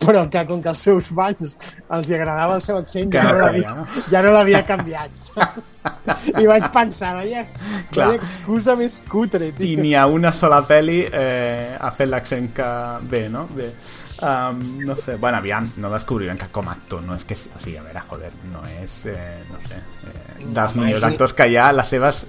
però 0.02 0.24
que 0.30 0.42
com 0.48 0.62
que 0.62 0.72
als 0.72 0.82
seus 0.88 1.12
fans 1.14 1.54
els 1.94 2.10
agradava 2.10 2.56
el 2.58 2.64
seu 2.66 2.80
accent, 2.80 3.10
Que 3.12 3.22
ja 3.22 3.30
no 3.30 3.38
l'havia 3.38 3.74
no? 3.78 3.86
ja 4.10 4.22
no 4.26 4.32
l'havia 4.34 4.64
canviat. 4.66 5.14
saps? 5.30 5.86
I 6.34 6.46
vaig 6.50 6.66
pensar, 6.74 7.14
Clar. 7.22 8.08
vaya 8.08 8.18
excusa 8.18 8.74
més 8.82 8.98
cutre, 9.08 9.52
i 9.52 9.54
tio. 9.54 9.82
ni 9.82 9.94
a 9.94 10.06
una 10.10 10.32
sola 10.34 10.58
pel·li 10.66 11.04
eh, 11.06 11.76
ha 11.78 11.90
fet 11.94 12.10
l'accent 12.10 12.50
que 12.56 12.72
bé, 13.10 13.28
no? 13.30 13.46
Bé. 13.54 13.70
Um, 14.24 14.60
no 14.86 14.94
sé, 14.96 15.16
bueno, 15.20 15.36
aviam, 15.42 15.66
no 15.82 15.90
descobrirem 15.92 16.38
que 16.40 16.46
com 16.54 16.68
a 16.70 16.72
actor 16.72 17.02
no 17.04 17.16
és 17.18 17.26
que... 17.28 17.36
O 17.36 17.60
sigui, 17.60 17.76
a 17.76 17.82
veure, 17.84 18.00
joder, 18.08 18.30
no 18.52 18.62
és, 18.80 18.94
eh, 19.10 19.42
no 19.50 19.58
sé, 19.68 19.80
eh, 20.06 20.46
dels 20.46 20.72
home, 20.72 20.86
millors 20.86 21.02
és- 21.02 21.08
actors 21.10 21.34
que 21.36 21.48
hi 21.50 21.58
ha, 21.60 21.66
les 21.76 21.90
seves, 21.92 22.22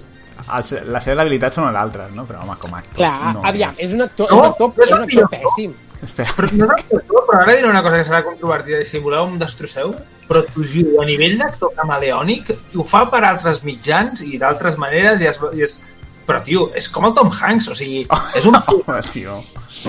els, 0.58 0.72
les 0.84 1.06
seves 1.08 1.22
habilitats 1.24 1.56
són 1.56 1.70
les 1.70 1.78
altres, 1.80 2.10
no? 2.12 2.26
Però, 2.28 2.42
home, 2.44 2.58
com 2.60 2.74
a 2.76 2.82
actor... 2.82 2.98
Clar, 3.00 3.32
no 3.38 3.44
aviam, 3.48 3.72
és 3.80 3.94
un 3.96 4.04
actor, 4.04 4.28
No, 4.28 4.36
és 4.36 4.42
un 4.42 4.50
actor, 4.50 4.74
és 4.76 4.90
és 4.90 4.94
un 4.98 5.06
actor 5.06 5.30
pèssim. 5.38 5.74
Espera, 6.04 6.34
Però, 6.36 6.50
no, 6.52 6.66
no, 6.68 7.20
però 7.24 7.38
ara 7.40 7.54
diré 7.56 7.70
una 7.70 7.80
cosa 7.82 7.96
que 8.02 8.04
serà 8.10 8.20
controvertida 8.26 8.82
i 8.82 8.84
si 8.84 8.98
voleu 9.00 9.24
em 9.30 9.38
destrosseu, 9.40 9.94
però 10.28 10.42
t'ho 10.44 10.60
juro, 10.68 10.98
a 11.00 11.06
nivell 11.08 11.38
d'actor 11.40 11.72
camaleònic, 11.78 12.50
ho 12.76 12.84
fa 12.84 13.06
per 13.08 13.22
altres 13.24 13.62
mitjans 13.64 14.20
i 14.26 14.36
d'altres 14.42 14.76
maneres 14.76 15.24
i 15.24 15.30
es, 15.32 15.40
i 15.56 15.64
es... 15.64 15.78
Però, 16.26 16.40
tio, 16.42 16.66
és 16.74 16.88
com 16.90 17.04
el 17.06 17.14
Tom 17.14 17.30
Hanks, 17.32 17.68
o 17.70 17.74
sigui, 17.78 18.04
és 18.38 18.44
un... 18.50 18.56
home, 18.60 19.00
tio... 19.14 19.38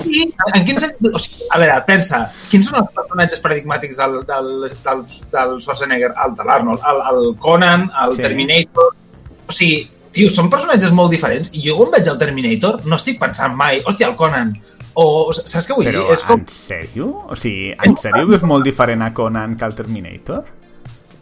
Sí, 0.04 0.24
en 0.54 0.64
quin 0.66 0.80
sentit? 0.80 1.10
O 1.14 1.20
sigui, 1.22 1.46
a 1.50 1.60
veure, 1.60 1.76
pensa, 1.88 2.22
quins 2.52 2.70
són 2.70 2.80
els 2.82 2.90
personatges 2.96 3.42
paradigmàtics 3.44 4.00
del, 4.00 4.16
del, 4.28 4.50
del, 4.86 5.04
del 5.34 5.54
Schwarzenegger? 5.64 6.10
El 6.24 6.34
de 6.38 6.48
l'Arnold, 6.48 6.82
el, 6.92 7.04
el 7.12 7.30
Conan, 7.42 7.86
el 8.04 8.16
Sí. 8.16 8.24
Terminator... 8.26 8.90
O 9.48 9.54
sigui, 9.54 9.78
tio, 10.12 10.28
són 10.32 10.50
personatges 10.52 10.90
molt 10.92 11.12
diferents 11.14 11.48
i 11.56 11.62
jo 11.64 11.76
quan 11.78 11.94
veig 11.94 12.08
el 12.10 12.18
Terminator 12.20 12.82
no 12.84 12.98
estic 12.98 13.16
pensant 13.20 13.54
mai, 13.56 13.80
hòstia, 13.84 14.10
el 14.10 14.16
Conan, 14.20 14.52
o 14.98 15.04
saps 15.32 15.68
què 15.68 15.76
vull 15.76 15.86
Però 15.88 16.04
dir? 16.04 16.12
És 16.12 16.22
com, 16.26 16.42
en 16.42 16.52
sèrio? 16.52 17.08
O 17.30 17.36
sigui, 17.38 17.70
en 17.72 17.96
sèrio 18.02 18.26
veus 18.28 18.44
molt 18.48 18.66
diferent 18.66 19.04
a 19.06 19.12
Conan 19.16 19.56
que 19.56 19.64
al 19.68 19.76
Terminator? 19.78 20.44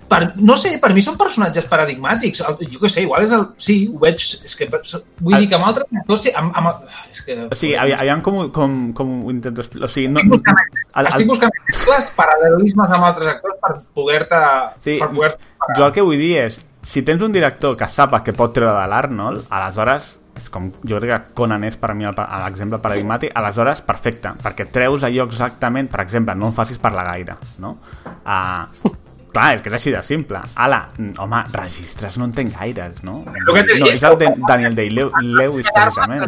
Per, 0.09 0.21
no 0.41 0.57
sé, 0.61 0.75
per 0.83 0.93
mi 0.97 1.03
són 1.05 1.17
personatges 1.21 1.67
paradigmàtics. 1.71 2.43
Jo 2.73 2.83
què 2.83 2.91
sé, 2.93 3.05
igual 3.07 3.25
és 3.27 3.33
el... 3.37 3.47
Sí, 3.59 3.79
ho 3.93 3.99
veig... 4.03 4.21
És 4.47 4.55
que 4.59 4.69
vull 4.71 5.39
dir 5.41 5.49
que 5.51 5.59
amb 5.59 5.69
altres 5.71 5.87
actors... 6.03 6.23
Sí, 6.27 6.35
amb, 6.37 6.55
amb, 6.57 6.85
és 7.13 7.23
que... 7.27 7.39
O 7.51 7.59
sigui, 7.59 7.75
avi- 7.81 7.97
aviam 7.97 8.23
com, 8.27 8.39
com, 8.55 8.77
com 8.97 9.17
ho 9.27 9.35
intento 9.35 9.65
explicar. 9.65 9.89
O 9.89 9.93
sigui, 9.93 10.09
no, 10.13 10.21
Estic 10.23 10.33
buscant, 10.37 10.63
el- 10.95 11.11
estic 11.13 11.27
el- 11.27 11.33
buscant 11.33 11.59
exemples, 11.63 12.13
paral·lelismes 12.21 12.95
amb 12.99 13.11
altres 13.11 13.33
actors 13.37 13.59
per 13.65 13.75
poder-te... 13.99 14.43
Sí, 14.85 14.99
per 15.03 15.11
poder 15.15 15.35
jo 15.77 15.87
el 15.89 15.93
que 15.97 16.05
vull 16.05 16.21
dir 16.21 16.37
és, 16.45 16.61
si 16.87 17.03
tens 17.03 17.23
un 17.27 17.33
director 17.35 17.75
que 17.79 17.89
sapa 17.91 18.21
que 18.23 18.35
pot 18.37 18.53
treure 18.55 18.71
de 18.77 18.85
l'Arnold, 18.93 19.49
aleshores, 19.51 20.13
és 20.37 20.51
com 20.53 20.69
jo 20.87 21.01
crec 21.01 21.11
que 21.11 21.35
Conan 21.41 21.65
és 21.67 21.75
per 21.81 21.95
mi 21.97 22.07
l'exemple 22.07 22.79
paradigmàtic, 22.85 23.33
aleshores, 23.35 23.81
perfecte, 23.83 24.35
perquè 24.45 24.69
treus 24.71 25.03
allò 25.09 25.25
exactament, 25.27 25.89
per 25.91 26.05
exemple, 26.05 26.37
no 26.39 26.53
em 26.53 26.55
facis 26.55 26.79
parlar 26.79 27.07
gaire, 27.09 27.35
no? 27.65 27.73
Uh, 28.23 28.93
clar, 29.37 29.57
és 29.57 29.63
que 29.63 29.71
és 29.71 29.77
així 29.79 29.93
de 29.93 30.03
simple. 30.07 30.41
Ala, 30.65 30.81
mm, 30.97 31.17
home, 31.23 31.43
registres 31.53 32.17
no 32.21 32.27
en 32.29 32.33
tenc 32.37 32.55
gaires, 32.57 33.03
no? 33.07 33.19
No, 33.27 33.57
és 33.57 34.03
el 34.03 34.19
de 34.21 34.31
Daniel 34.49 34.77
Day-Lewis, 34.79 35.69
precisament. 35.75 36.25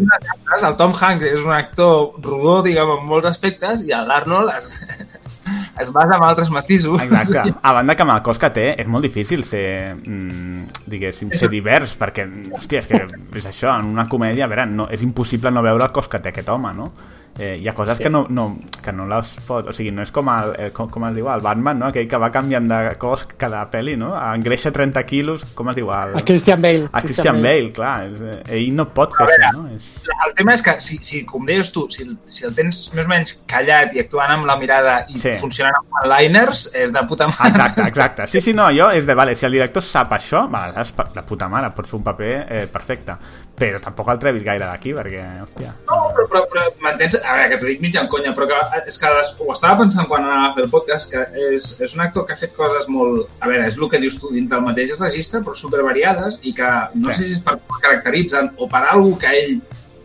El 0.58 0.76
Tom 0.80 0.94
Hanks 0.94 1.24
és 1.30 1.44
un 1.44 1.54
actor 1.56 2.18
rodó, 2.22 2.58
diguem, 2.66 2.94
en 2.98 3.06
molts 3.08 3.30
aspectes, 3.30 3.84
i 3.86 3.94
l'Arnold 3.94 4.52
es, 4.56 4.80
es 5.82 5.92
basa 5.94 6.18
en 6.18 6.26
altres 6.28 6.50
matisos. 6.54 7.00
Exacte. 7.02 7.54
A 7.62 7.74
banda 7.76 7.96
que 7.96 8.04
amb 8.04 8.16
el 8.16 8.24
cos 8.26 8.40
que 8.40 8.52
té 8.54 8.68
és 8.76 8.88
molt 8.90 9.06
difícil 9.08 9.44
ser, 9.46 9.94
mm, 9.96 10.82
diguéssim, 10.86 11.32
ser 11.32 11.50
divers, 11.52 11.96
perquè, 11.98 12.26
hòstia, 12.52 12.84
és 12.84 12.90
que 12.90 13.04
és 13.38 13.48
això, 13.48 13.72
en 13.78 13.94
una 13.94 14.08
comèdia, 14.10 14.46
a 14.46 14.52
veure, 14.52 14.66
no, 14.68 14.88
és 14.92 15.04
impossible 15.06 15.52
no 15.54 15.64
veure 15.64 15.88
el 15.88 15.94
cos 15.94 16.10
que 16.10 16.20
té 16.20 16.34
aquest 16.34 16.52
home, 16.52 16.74
no? 16.76 16.92
Eh, 17.38 17.57
hi 17.61 17.68
ha 17.68 17.75
coses 17.75 17.97
sí. 17.97 18.02
que, 18.02 18.11
no, 18.11 18.26
no, 18.28 18.59
que 18.83 18.92
no 18.92 19.07
les 19.07 19.28
pot... 19.47 19.68
O 19.71 19.73
sigui, 19.73 19.92
no 19.95 20.02
és 20.02 20.11
com, 20.11 20.26
el, 20.33 20.54
eh, 20.59 20.71
com, 20.75 20.88
com 20.90 21.04
es 21.07 21.14
diu, 21.14 21.28
el 21.30 21.40
Batman, 21.45 21.78
no? 21.78 21.87
Aquell 21.92 22.09
que 22.11 22.18
va 22.18 22.33
canviant 22.35 22.66
de 22.66 22.78
cos 22.99 23.23
cada 23.38 23.61
pel·li, 23.71 23.95
no? 24.00 24.11
Engreixa 24.18 24.73
30 24.75 25.04
quilos, 25.07 25.45
com 25.54 25.71
es 25.71 25.76
diu? 25.78 25.92
El, 25.95 26.16
A 26.18 26.25
Christian 26.26 26.61
Bale. 26.62 26.88
a 26.90 27.02
Christian 27.02 27.38
Bale, 27.42 27.71
clar. 27.76 27.95
És, 28.09 28.21
eh, 28.21 28.57
ell 28.59 28.75
no 28.75 28.88
pot 28.95 29.14
fer 29.16 29.28
això, 29.28 29.52
no? 29.54 29.66
És... 29.76 29.87
El 30.26 30.35
tema 30.35 30.54
és 30.59 30.62
que, 30.66 30.75
si, 30.83 30.99
si 31.04 31.23
com 31.28 31.47
deies 31.47 31.71
tu, 31.73 31.87
si, 31.95 32.02
el- 32.09 32.18
si 32.26 32.45
el 32.49 32.54
tens 32.59 32.83
més 32.97 33.07
o 33.07 33.12
menys 33.14 33.37
callat 33.50 33.95
i 33.95 34.02
actuant 34.02 34.35
amb 34.35 34.47
la 34.50 34.57
mirada 34.59 34.99
i 35.09 35.18
Sí. 35.18 35.33
funcionant 35.40 35.78
amb 35.78 35.99
one-liners, 36.02 36.66
és 36.75 36.92
de 36.92 37.02
puta 37.09 37.28
mare. 37.30 37.52
Exacte, 37.54 37.83
exacte. 37.87 38.26
Sí, 38.35 38.40
sí, 38.40 38.52
no, 38.54 38.66
jo 38.75 38.90
és 38.90 39.07
de, 39.07 39.14
vale, 39.14 39.35
si 39.38 39.47
el 39.47 39.52
director 39.54 39.83
sap 39.87 40.12
això, 40.18 40.45
va, 40.50 40.66
és 40.83 40.90
de 41.14 41.23
puta 41.28 41.47
mare, 41.49 41.71
pot 41.76 41.87
fer 41.87 41.99
un 42.00 42.04
paper 42.11 42.33
eh, 42.49 42.66
perfecte. 42.73 43.14
Però 43.59 43.80
tampoc 43.83 44.07
el 44.12 44.18
trevis 44.23 44.45
gaire 44.47 44.66
d'aquí, 44.68 44.92
perquè, 44.95 45.23
hòstia... 45.42 45.73
No, 45.88 45.97
però, 46.14 46.26
però, 46.30 46.42
però 46.52 46.66
m'entens? 46.85 47.16
A 47.28 47.35
veure, 47.37 47.49
que 47.50 47.58
t'ho 47.61 47.66
dic 47.68 47.80
mitja 47.85 48.00
en 48.00 48.08
conya, 48.08 48.30
però 48.32 48.47
que 48.49 48.58
és 48.88 48.97
que 48.99 49.08
les, 49.12 49.35
ho 49.38 49.52
estava 49.52 49.76
pensant 49.82 50.06
quan 50.08 50.25
anava 50.25 50.47
a 50.49 50.54
fer 50.56 50.62
el 50.64 50.70
podcast, 50.73 51.11
que 51.12 51.25
és, 51.52 51.66
és 51.85 51.92
un 51.94 52.00
actor 52.06 52.25
que 52.25 52.32
ha 52.32 52.40
fet 52.40 52.54
coses 52.56 52.87
molt... 52.88 53.26
A 53.44 53.50
veure, 53.50 53.66
és 53.68 53.76
el 53.76 53.88
que 53.92 54.00
dius 54.00 54.16
tu 54.23 54.30
dins 54.32 54.49
del 54.49 54.62
mateix 54.64 54.94
registre, 54.99 55.42
però 55.44 55.52
supervariades 55.58 56.40
i 56.49 56.54
que 56.56 56.70
no 56.94 57.12
Sí. 57.12 57.18
sé 57.18 57.26
si 57.28 57.35
és 57.37 57.42
per 57.44 57.58
caracteritzen 57.85 58.52
o 58.56 58.69
per 58.73 58.80
alguna 58.88 59.19
que 59.21 59.34
ell 59.43 59.60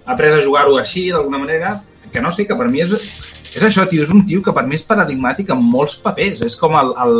ha 0.05 0.11
après 0.17 0.33
a 0.35 0.41
jugar-ho 0.43 0.75
així, 0.81 1.05
d'alguna 1.11 1.39
manera, 1.39 1.77
que 2.11 2.21
no 2.21 2.31
sé, 2.31 2.45
que 2.45 2.55
per 2.59 2.67
mi 2.69 2.81
és... 2.83 2.91
És 3.55 3.63
això, 3.63 3.87
tio, 3.87 4.01
és 4.03 4.09
un 4.11 4.25
tio 4.25 4.41
que 4.43 4.51
per 4.51 4.65
mi 4.67 4.75
és 4.75 4.83
paradigmàtic 4.83 5.51
en 5.53 5.59
molts 5.63 5.95
papers. 6.01 6.41
És 6.41 6.55
com 6.59 6.73
el, 6.75 6.91
el 7.05 7.19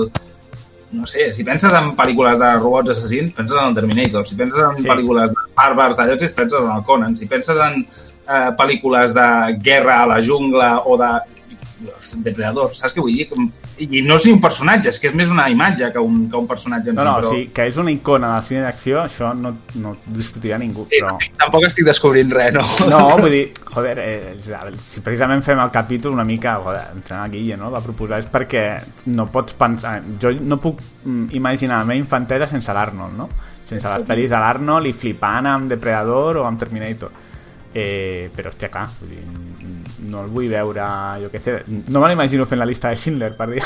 no 0.93 1.07
sé, 1.07 1.31
si 1.33 1.43
penses 1.45 1.71
en 1.73 1.91
pel·lícules 1.97 2.39
de 2.41 2.49
robots 2.59 2.89
assassins, 2.91 3.31
penses 3.37 3.55
en 3.57 3.69
el 3.69 3.75
Terminator. 3.77 4.27
Si 4.27 4.35
penses 4.35 4.59
en 4.59 4.81
Sí. 4.81 4.87
pel·lícules 4.89 5.29
de 5.31 5.45
bàrbars 5.55 5.95
llocs, 5.97 6.27
penses 6.35 6.59
en 6.59 6.71
el 6.75 6.83
Conan. 6.83 7.15
Si 7.15 7.25
penses 7.25 7.57
en 7.57 7.85
eh, 8.27 8.49
pel·lícules 8.57 9.13
de 9.15 9.27
guerra 9.63 10.01
a 10.03 10.09
la 10.15 10.21
jungla 10.23 10.75
o 10.85 10.97
de 10.97 11.11
depredador, 12.23 12.71
saps 12.75 12.93
què 12.95 13.01
vull 13.03 13.15
dir? 13.15 13.25
Com- 13.29 13.49
I 13.83 14.03
no 14.05 14.15
és 14.15 14.25
un 14.29 14.39
personatge, 14.41 14.91
és 14.91 14.99
que 15.01 15.09
és 15.09 15.15
més 15.17 15.31
una 15.33 15.47
imatge 15.51 15.89
que 15.91 15.99
un, 15.99 16.27
que 16.31 16.37
un 16.37 16.47
personatge 16.47 16.91
en 16.91 16.95
No, 16.95 17.03
no, 17.07 17.15
però... 17.17 17.31
sí, 17.33 17.47
que 17.55 17.65
és 17.67 17.77
una 17.81 17.91
icona 17.91 18.29
del 18.35 18.45
cine 18.47 18.61
d'acció, 18.63 19.01
això 19.03 19.33
no, 19.35 19.53
no 19.81 19.95
discutirà 20.05 20.59
ningú, 20.61 20.85
Sí, 20.91 21.01
però... 21.01 21.17
Tampoc 21.41 21.65
estic 21.67 21.87
descobrint 21.89 22.31
res, 22.33 22.53
no? 22.55 22.63
No, 22.91 23.01
vull 23.17 23.33
dir, 23.33 23.43
joder, 23.73 23.95
eh, 23.99 24.35
si 24.39 25.03
precisament 25.03 25.43
fem 25.45 25.59
el 25.63 25.73
capítol 25.73 26.13
una 26.15 26.27
mica, 26.27 26.55
joder, 26.63 26.85
em 26.93 27.01
sembla 27.07 27.25
que 27.29 27.39
Guille, 27.39 27.57
no?, 27.59 27.71
va 27.73 27.81
proposar, 27.83 28.21
és 28.23 28.29
perquè 28.31 28.67
no 29.11 29.27
pots 29.33 29.57
pensar... 29.57 29.97
Jo 30.21 30.31
no 30.39 30.59
puc 30.63 30.79
mm, 31.03 31.33
imaginar 31.39 31.81
la 31.81 31.89
meva 31.89 31.99
infantesa 31.99 32.47
sense 32.51 32.71
l'Arnold, 32.73 33.17
no? 33.17 33.29
Sense 33.67 33.89
les 33.89 34.07
pel·lis 34.07 34.29
de 34.29 34.39
l'Arnold 34.39 34.87
i 34.87 34.93
flipant 34.93 35.47
amb 35.49 35.71
Depredador 35.71 36.43
o 36.43 36.47
amb 36.47 36.61
Terminator. 36.61 37.22
Eh, 37.73 38.29
però, 38.35 38.51
hòstia, 38.51 38.69
clar, 38.69 38.85
mm, 39.01 40.09
no 40.11 40.21
el 40.21 40.27
vull 40.29 40.49
veure, 40.51 40.83
jo 41.23 41.29
què 41.33 41.39
sé, 41.41 41.55
no 41.65 42.03
me 42.03 42.11
l'imagino 42.11 42.45
fent 42.45 42.61
la 42.61 42.67
llista 42.69 42.91
de 42.91 42.99
Schindler, 43.01 43.31
per 43.33 43.47
dir 43.49 43.63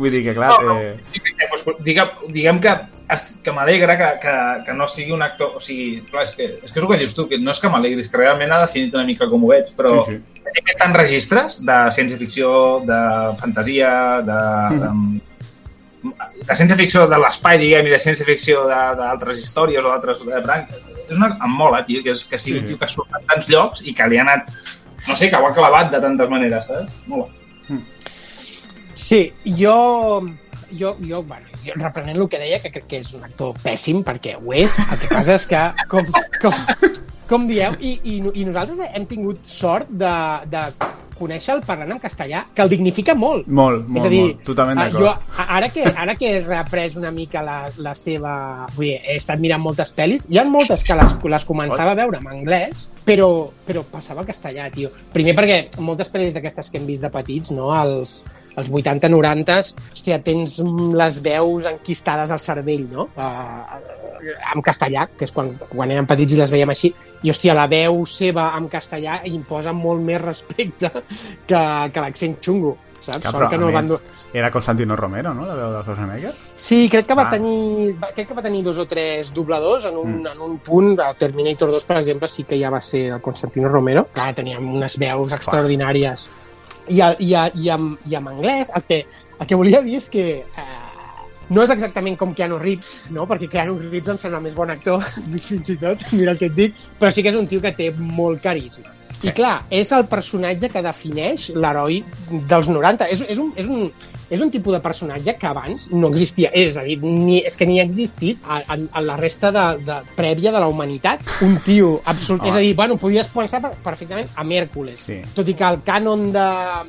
Vull 0.00 0.10
dir 0.10 0.24
que, 0.24 0.34
clar, 0.34 0.56
eh, 0.58 0.96
Jo 1.14 1.22
què 1.22 1.34
sé, 1.36 1.46
doncs, 1.52 1.84
diguem, 1.86 2.16
diguem 2.34 2.58
que, 2.64 2.74
que 3.46 3.54
m'alegra 3.54 3.96
que, 4.00 4.10
que, 4.24 4.34
que 4.66 4.74
no 4.74 4.90
sigui 4.90 5.14
un 5.14 5.22
actor... 5.22 5.54
O 5.54 5.62
sigui, 5.62 6.00
clar, 6.10 6.26
és 6.26 6.34
que, 6.34 6.50
és 6.58 6.72
que 6.72 6.80
és 6.80 6.82
el 6.82 6.90
que 6.90 7.00
dius 7.04 7.14
tu, 7.14 7.28
que 7.30 7.38
no 7.38 7.54
és 7.54 7.62
que 7.62 7.70
m'alegri, 7.70 8.02
és 8.02 8.10
que 8.10 8.22
realment 8.24 8.56
ha 8.56 8.62
definit 8.66 8.98
una 8.98 9.06
mica 9.06 9.30
com 9.30 9.46
ho 9.46 9.54
veig, 9.54 9.70
però 9.78 10.02
Sí, 10.08 10.18
sí. 10.18 10.44
sí. 10.50 10.78
tants 10.82 10.98
registres 10.98 11.62
de 11.66 11.80
ciència-ficció, 11.94 12.52
de 12.90 13.02
fantasia, 13.38 13.90
de... 14.26 14.44
de 14.82 14.94
de 16.00 16.54
ciència-ficció 16.56 17.02
de 17.10 17.18
l'espai, 17.20 17.58
diguem, 17.60 17.84
i 17.84 17.92
de 17.92 17.98
ciència-ficció 18.00 18.62
d'altres 18.70 19.40
històries 19.42 19.84
o 19.84 19.90
d'altres 19.92 20.22
eh, 20.24 20.40
branques. 20.46 20.86
És 21.10 21.16
una... 21.18 21.32
Em 21.44 21.56
mola, 21.58 21.82
tio, 21.84 22.02
que, 22.06 22.14
és, 22.14 22.24
que 22.30 22.38
sigui 22.38 22.58
Sí. 22.58 22.62
un 22.62 22.68
tio 22.70 22.78
que 22.78 22.88
surt 22.88 23.18
en 23.18 23.26
tants 23.26 23.48
llocs 23.50 23.82
i 23.84 23.94
que 23.96 24.06
li 24.08 24.18
ha 24.20 24.24
anat... 24.28 24.50
No 25.08 25.16
sé, 25.16 25.30
que 25.32 25.36
ho 25.40 25.46
ha 25.48 25.54
clavat 25.56 25.90
de 25.92 26.00
tantes 26.02 26.28
maneres, 26.30 26.66
saps? 26.68 26.98
Mola. 27.08 27.26
Sí, 28.94 29.32
jo, 29.44 30.20
jo, 30.78 30.96
jo, 31.00 31.22
bueno, 31.22 31.46
jo 31.64 31.72
reprenent 31.76 32.18
el 32.18 32.28
que 32.28 32.38
deia, 32.42 32.58
que 32.60 32.70
crec 32.74 32.86
que 32.90 32.98
és 33.00 33.12
un 33.16 33.24
actor 33.24 33.54
pèssim, 33.62 34.02
perquè 34.04 34.34
ho 34.36 34.52
és, 34.52 34.76
el 34.82 34.98
que 35.00 35.08
passa 35.14 35.36
és 35.38 35.46
que, 35.48 35.62
com, 35.88 36.04
com, 36.42 36.58
com 37.30 37.46
dieu, 37.48 37.76
i, 37.80 37.94
i, 38.04 38.18
i 38.42 38.44
nosaltres 38.44 38.90
hem 38.92 39.06
tingut 39.08 39.46
sort 39.48 39.88
de, 39.88 40.12
de 40.52 40.66
conèixer-lo 41.20 41.64
parlant 41.66 41.94
en 41.96 42.00
castellà, 42.02 42.42
que 42.54 42.64
el 42.64 42.72
dignifica 42.72 43.14
molt. 43.14 43.46
molt, 43.46 43.86
molt, 43.86 44.00
és 44.00 44.08
a 44.08 44.12
dir, 44.12 44.22
molt, 44.24 44.42
totalment 44.48 44.80
ah, 44.80 44.88
d'acord. 44.88 45.04
jo, 45.04 45.44
ara 45.58 45.70
que, 45.74 45.86
ara 46.04 46.16
que 46.18 46.32
he 46.32 46.42
reaprès 46.42 46.96
una 47.00 47.12
mica 47.14 47.44
la, 47.46 47.60
la 47.84 47.94
seva... 47.98 48.34
Vull 48.74 48.88
dir, 48.88 48.96
he 49.04 49.18
estat 49.20 49.42
mirant 49.42 49.62
moltes 49.62 49.94
pel·lis, 49.96 50.28
hi 50.30 50.40
ha 50.40 50.46
moltes 50.48 50.84
que 50.86 50.96
les, 50.98 51.16
les 51.36 51.48
començava 51.48 51.94
a 51.94 52.00
veure 52.00 52.20
en 52.20 52.28
anglès, 52.32 52.88
però, 53.06 53.30
però 53.66 53.84
passava 53.92 54.24
al 54.24 54.28
castellà, 54.28 54.70
tio. 54.74 54.92
Primer 55.14 55.36
perquè 55.38 55.62
moltes 55.84 56.12
pel·lis 56.12 56.36
d'aquestes 56.36 56.70
que 56.70 56.80
hem 56.80 56.88
vist 56.88 57.06
de 57.06 57.12
petits, 57.12 57.52
no?, 57.54 57.70
als, 57.76 58.20
als 58.56 58.70
80-90, 58.70 59.58
hòstia, 59.92 60.20
tens 60.26 60.58
les 60.96 61.20
veus 61.24 61.68
enquistades 61.70 62.32
al 62.34 62.42
cervell, 62.42 62.86
no?, 62.92 63.08
uh, 63.16 63.99
en 64.54 64.62
castellà, 64.62 65.08
que 65.16 65.24
és 65.24 65.32
quan, 65.32 65.54
quan 65.68 65.90
érem 65.90 66.06
petits 66.06 66.34
i 66.34 66.36
les 66.40 66.50
veiem 66.50 66.70
així, 66.70 66.92
i 67.22 67.30
hòstia, 67.30 67.54
la 67.54 67.66
veu 67.66 68.04
seva 68.06 68.52
en 68.58 68.68
castellà 68.68 69.20
imposa 69.24 69.72
molt 69.72 70.00
més 70.02 70.20
respecte 70.20 70.90
que, 71.46 71.60
que 71.92 72.00
l'accent 72.00 72.36
xungo, 72.42 72.76
saps? 73.00 73.24
Ja, 73.24 73.30
Sort 73.30 73.38
però, 73.44 73.50
que 73.50 73.58
no 73.58 73.66
més, 73.70 73.74
van 73.74 73.98
era 74.32 74.50
Constantino 74.54 74.94
Romero, 74.94 75.32
no?, 75.34 75.44
la 75.44 75.54
veu 75.58 75.72
de 75.72 75.78
Schwarzenegger? 75.82 76.32
Sí, 76.54 76.88
crec 76.88 77.06
que 77.08 77.14
va 77.18 77.24
Ah. 77.26 77.30
tenir 77.30 77.96
va- 77.98 78.12
crec 78.14 78.28
que 78.28 78.34
va 78.34 78.42
tenir 78.42 78.62
dos 78.62 78.78
o 78.78 78.86
tres 78.86 79.32
dobladors 79.34 79.86
en 79.86 79.96
un, 79.96 80.20
Mm. 80.22 80.26
en 80.26 80.40
un 80.40 80.58
punt, 80.58 81.00
a 81.00 81.12
Terminator 81.14 81.70
2, 81.72 81.84
per 81.84 81.96
exemple, 81.98 82.28
sí 82.28 82.44
que 82.44 82.58
ja 82.60 82.70
va 82.70 82.80
ser 82.80 83.12
el 83.14 83.20
Constantino 83.20 83.68
Romero. 83.68 84.06
Clar, 84.12 84.34
tenia 84.34 84.58
unes 84.60 84.96
veus 84.98 85.32
extraordinàries. 85.32 86.30
I, 86.90 87.00
a, 87.02 87.14
i, 87.18 87.34
a, 87.34 87.50
i, 87.54 87.68
amb, 87.70 87.98
I 88.10 88.14
amb 88.16 88.28
anglès, 88.28 88.70
el 88.74 88.82
que, 88.82 89.06
el 89.38 89.46
que 89.46 89.54
volia 89.54 89.80
dir 89.82 89.96
és 89.96 90.08
que 90.10 90.24
eh, 90.40 90.79
no 91.50 91.64
és 91.66 91.74
exactament 91.74 92.16
com 92.18 92.32
Keanu 92.36 92.58
Reeves, 92.60 93.00
no? 93.14 93.26
perquè 93.30 93.50
Keanu 93.50 93.76
Reeves 93.80 94.14
em 94.14 94.22
sembla 94.22 94.40
més 94.44 94.54
bon 94.56 94.70
actor, 94.70 95.02
fins 95.48 95.74
i 95.74 95.76
tot, 95.80 96.06
mira 96.14 96.34
el 96.34 96.40
que 96.40 96.50
et 96.50 96.56
dic, 96.56 96.80
però 97.00 97.12
sí 97.12 97.24
que 97.26 97.32
és 97.34 97.38
un 97.38 97.50
tio 97.50 97.62
que 97.62 97.74
té 97.76 97.90
molt 97.98 98.42
carisma. 98.44 98.94
Sí. 99.20 99.28
I 99.28 99.34
clar, 99.36 99.56
és 99.68 99.90
el 99.92 100.06
personatge 100.08 100.70
que 100.72 100.80
defineix 100.80 101.50
l'heroi 101.52 101.98
dels 102.48 102.70
90. 102.72 103.08
És, 103.12 103.24
és, 103.28 103.40
un, 103.42 103.50
és, 103.60 103.66
un, 103.68 103.90
és 104.30 104.40
un 104.40 104.50
tipus 104.50 104.72
de 104.76 104.80
personatge 104.80 105.34
que 105.36 105.46
abans 105.48 105.88
no 105.92 106.08
existia. 106.08 106.50
És 106.54 106.76
a 106.78 106.84
dir, 106.86 106.98
ni, 107.02 107.40
és 107.46 107.56
que 107.58 107.66
ni 107.66 107.80
ha 107.80 107.84
existit 107.84 108.38
a, 108.46 108.60
a, 108.62 108.78
a 108.92 109.02
la 109.02 109.16
resta 109.18 109.50
de, 109.52 109.64
de, 109.84 109.96
prèvia 110.16 110.52
de 110.54 110.60
la 110.62 110.68
humanitat 110.70 111.20
un 111.42 111.58
tio 111.64 112.00
absolut... 112.04 112.40
Home. 112.42 112.50
És 112.50 112.56
a 112.56 112.62
dir, 112.64 112.74
bueno, 112.78 112.96
podies 112.96 113.28
pensar 113.34 113.60
per- 113.64 113.72
perfectament 113.84 114.28
a 114.36 114.44
Mèrcules. 114.46 115.00
Sí. 115.08 115.18
Tot 115.34 115.48
i 115.50 115.54
que 115.58 115.66
el 115.66 115.80
cànon 115.86 116.28
de, 116.34 116.46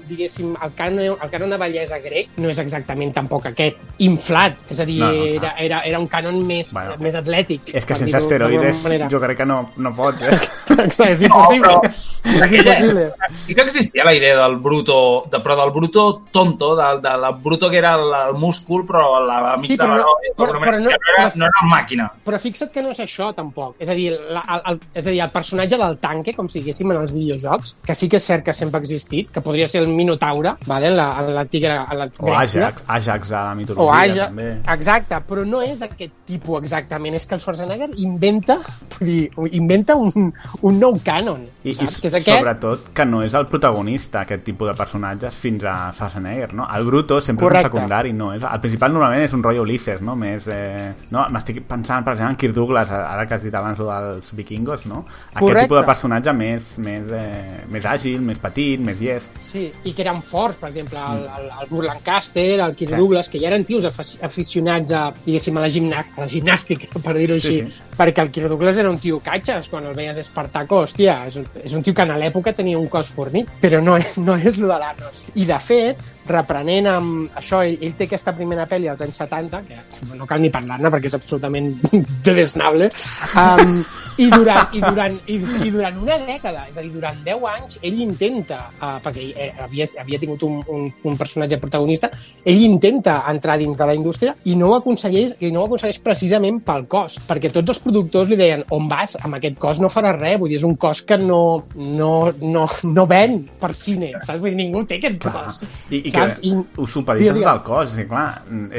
diguéssim, 0.10 0.54
el 0.62 0.76
cànon, 0.78 1.18
el 1.18 1.32
cànon 1.34 1.52
de 1.56 1.60
bellesa 1.62 2.00
grec 2.04 2.38
no 2.42 2.50
és 2.54 2.60
exactament 2.62 3.14
tampoc 3.16 3.48
aquest 3.52 3.82
inflat. 4.06 4.58
És 4.72 4.80
a 4.80 4.86
dir, 4.86 5.00
No, 5.02 5.08
no, 5.12 5.18
no. 5.18 5.26
Era, 5.42 5.54
era, 5.58 5.80
era 5.88 6.00
un 6.00 6.08
cànon 6.12 6.38
més, 6.46 6.74
Bueno. 6.76 6.96
més 7.02 7.16
atlètic. 7.18 7.72
És 7.74 7.86
que 7.88 7.96
sense 7.98 8.18
esteroides 8.22 8.84
jo 9.10 9.20
crec 9.24 9.38
que 9.42 9.46
no, 9.50 9.72
no 9.82 9.94
pots, 9.98 10.22
eh? 10.22 10.38
Clar, 10.96 11.08
és 11.16 11.24
impossible. 11.26 11.72
No, 11.74 11.82
però, 11.82 12.46
És 12.46 12.54
impossible. 12.54 13.08
I 13.50 13.56
que 13.58 13.66
existia 13.66 14.06
la 14.06 14.14
idea 14.14 14.36
del 14.44 14.58
bruto, 14.62 15.24
de, 15.32 15.40
però 15.42 15.58
del 15.58 15.72
bruto 15.74 16.06
tonto, 16.32 16.76
del, 16.78 17.02
de 17.02 17.16
la 17.24 17.31
bruto 17.34 17.70
que 17.70 17.78
era 17.78 17.96
el, 17.96 18.12
el 18.30 18.34
múscul, 18.39 18.86
però 18.88 19.20
la 19.26 19.56
Sí, 19.58 19.70
mitja 19.70 19.86
però 19.86 19.96
no- 19.96 19.98
no, 19.98 20.36
però- 20.38 20.60
però 20.60 20.78
no- 20.80 20.89
no, 20.89 20.89
era, 21.17 21.32
no 21.36 21.46
era 21.46 21.67
màquina. 21.70 22.12
Però 22.26 22.39
fixa't 22.39 22.72
que 22.72 22.82
no 22.84 22.91
és 22.91 23.00
això, 23.00 23.34
tampoc. 23.34 23.76
És 23.80 23.89
a 23.89 23.94
dir, 23.94 24.12
la, 24.30 24.41
el, 24.41 24.62
el, 24.74 24.80
és 24.94 25.08
a 25.08 25.10
dir, 25.10 25.22
el 25.22 25.30
personatge 25.32 25.78
del 25.78 25.98
tanque, 26.00 26.34
com 26.36 26.48
si 26.50 26.60
diguéssim 26.60 26.91
en 26.91 26.98
els 27.02 27.13
videojocs, 27.13 27.78
que 27.86 27.96
sí 27.96 28.10
que 28.10 28.17
és 28.17 28.24
cert 28.26 28.44
que 28.46 28.54
sempre 28.54 28.80
ha 28.80 28.82
existit, 28.82 29.30
que 29.32 29.41
podria 29.41 29.67
ser 29.67 29.82
el 29.84 29.88
Minotaure, 29.88 30.56
vale? 30.65 30.88
en 30.88 30.96
la- 30.98 31.20
en 31.22 31.34
l'antiga 31.36 31.86
la 31.94 32.10
O 32.20 32.26
Grècia. 32.26 32.67
Ajax, 32.67 32.84
Ajax 32.88 33.32
a 33.32 33.44
la 33.46 33.52
O 33.52 33.56
mitologia, 33.56 34.02
Aja, 34.02 34.26
també. 34.28 34.62
exacte, 34.74 35.15
però 35.28 35.46
no 35.46 35.62
és 35.62 35.82
aquest 35.82 36.12
tipus 36.26 36.62
exactament, 36.63 37.15
és 37.15 37.26
que 37.26 37.36
el 37.36 37.41
Schwarzenegger 37.41 37.89
inventa, 37.98 38.58
vull 39.00 39.08
dir, 39.08 39.32
inventa 39.54 39.96
un, 39.96 40.34
un 40.62 40.80
nou 40.80 40.98
canon, 41.04 41.44
I, 41.63 41.70
i 41.72 41.76
que 41.76 42.08
és 42.08 42.13
aquest, 42.15 42.38
sobretot 42.39 42.89
que 42.94 43.06
no 43.06 43.22
és 43.24 43.34
el 43.34 43.46
protagonista 43.46 44.22
aquest 44.22 44.44
tipus 44.44 44.70
de 44.70 44.74
personatges 44.76 45.36
fins 45.36 45.63
a 45.63 45.94
Schwarzenegger, 45.94 46.54
no? 46.54 46.67
El 46.76 46.86
Bruto 46.86 47.21
sempre 47.22 47.46
Correcte. 47.46 47.68
és 47.68 47.74
un 47.74 47.78
secundari, 47.80 48.14
no? 48.14 48.34
És, 48.34 48.42
el 48.44 48.60
principal 48.62 48.92
normalment 48.94 49.24
és 49.24 49.34
un 49.34 49.44
rotllo 49.44 49.62
Ulisses, 49.64 50.02
no? 50.02 50.16
Més, 50.16 50.48
eh, 50.48 50.94
no? 51.12 51.26
M'estic 51.30 51.62
pensant, 51.68 52.04
per 52.04 52.14
exemple, 52.14 52.34
en 52.34 52.38
Kirk 52.38 52.54
Douglas, 52.56 52.90
ara 52.92 53.26
que 53.28 53.34
has 53.36 53.44
dit 53.44 53.56
abans 53.56 53.78
dels 53.78 54.32
vikingos, 54.34 54.86
no? 54.86 55.06
Aquest 55.30 55.40
Correcte. 55.40 55.64
tipus 55.68 55.80
de 55.80 55.86
personatge 55.86 56.34
més, 56.34 56.78
més, 56.80 57.04
eh, 57.12 57.64
més 57.70 57.86
àgil, 57.86 58.20
més 58.22 58.38
petit, 58.40 58.80
més 58.80 59.00
llest. 59.00 59.32
Sí, 59.40 59.72
i 59.84 59.94
que 59.94 60.02
eren 60.02 60.22
forts, 60.22 60.58
per 60.58 60.70
exemple, 60.70 61.00
el, 61.00 61.24
el, 61.40 61.50
el 61.62 61.70
Burr 61.70 61.86
Lancaster, 61.86 62.60
el 62.60 62.76
Kirk 62.76 62.92
Sí. 62.92 62.98
Douglas, 62.98 63.30
que 63.30 63.40
ja 63.40 63.48
eren 63.48 63.64
tios 63.66 63.86
afi- 63.86 64.20
aficionats 64.24 64.92
a, 64.92 65.14
diguéssim, 65.26 65.56
a 65.58 65.62
la, 65.62 65.70
gimna 65.70 66.00
a 66.18 66.22
la 66.22 66.28
gimnàstica, 66.28 66.88
per 67.04 67.16
dir-ho 67.18 67.40
Sí, 67.40 67.62
així, 67.62 67.72
sí. 67.72 67.82
Perquè 68.02 68.24
el 68.26 68.32
Kirk 68.34 68.50
Douglas 68.50 68.80
era 68.82 68.90
un 68.90 68.98
tio 69.00 69.20
catxes, 69.22 69.70
quan 69.70 69.86
el 69.86 69.94
veies 69.98 70.18
Espartaco, 70.18 70.82
hòstia, 70.86 71.20
és 71.30 71.38
un, 71.38 71.46
és 71.62 71.76
un 71.78 71.86
tio 71.86 71.94
que 71.94 72.06
en 72.08 72.16
l'època 72.18 72.56
tenia 72.58 72.80
un 72.80 72.90
cos 72.90 73.12
fornit, 73.14 73.50
però 73.62 73.82
no 73.84 74.00
no 74.18 74.36
és 74.38 74.58
lo 74.58 74.68
de 74.72 74.80
l'Arnos. 74.80 75.22
I, 75.36 75.46
de 75.46 75.60
fet, 75.64 76.02
reprenent 76.32 76.88
amb 76.92 77.38
això, 77.40 77.62
ell, 77.66 77.78
ell 77.84 77.96
té 77.98 78.08
aquesta 78.08 78.34
primera 78.36 78.68
pel·li 78.70 78.90
als 78.92 79.04
anys 79.06 79.22
70, 79.22 79.62
que 79.68 80.16
no 80.18 80.28
cal 80.30 80.42
ni 80.42 80.52
parlar-ne 80.54 80.92
perquè 80.94 81.12
és 81.12 81.18
absolutament 81.18 81.74
desnable, 82.28 82.90
um, 83.38 83.82
i, 84.18 84.28
durant, 84.32 84.74
i, 84.76 84.82
durant, 84.84 85.18
i, 85.32 85.38
i 85.68 85.72
durant 85.74 86.02
una 86.02 86.18
dècada, 86.26 86.66
és 86.70 86.78
a 86.78 86.84
dir, 86.84 86.92
durant 86.94 87.22
10 87.26 87.48
anys, 87.54 87.80
ell 87.82 88.02
intenta, 88.06 88.60
uh, 88.78 88.98
perquè 89.04 89.28
eh, 89.32 89.50
havia, 89.66 89.88
havia 90.02 90.20
tingut 90.22 90.46
un, 90.48 90.60
un, 90.72 90.88
un 91.10 91.20
personatge 91.20 91.60
protagonista, 91.62 92.12
ell 92.46 92.64
intenta 92.66 93.22
entrar 93.32 93.58
dins 93.62 93.78
de 93.78 93.88
la 93.88 93.96
indústria 93.98 94.36
i 94.46 94.58
no 94.60 94.72
ho 94.72 94.80
aconsegueix, 94.80 95.38
i 95.42 95.52
no 95.54 95.64
ho 95.64 95.70
aconsegueix 95.70 96.02
precisament 96.06 96.62
pel 96.66 96.88
cos, 96.92 97.18
perquè 97.28 97.52
tots 97.54 97.76
els 97.76 97.84
productors 97.92 98.32
li 98.32 98.40
deien 98.40 98.64
on 98.74 98.88
vas, 98.92 99.18
amb 99.22 99.38
aquest 99.38 99.60
cos 99.62 99.82
no 99.84 99.92
faràs 99.92 100.18
res, 100.18 100.40
vull 100.40 100.52
dir, 100.52 100.60
és 100.62 100.68
un 100.68 100.78
cos 100.80 101.04
que 101.08 101.18
no, 101.22 101.42
no, 101.76 102.14
no, 102.42 102.66
no 102.88 103.08
ven 103.10 103.42
per 103.62 103.74
cine, 103.78 104.14
saps? 104.22 104.40
Vull 104.40 104.54
dir, 104.54 104.60
ningú 104.64 104.86
té 104.88 105.02
aquest 105.02 105.20
Clar. 105.26 105.46
cos. 105.52 105.62
I, 105.92 106.02
i 106.08 106.14
saps? 106.16 106.42
que 106.42 106.56
ho 106.56 106.90
supedites 106.90 107.40
tot 107.42 107.54
el 107.54 107.64
cos, 107.68 107.98
és 108.02 108.10
clar, 108.10 108.28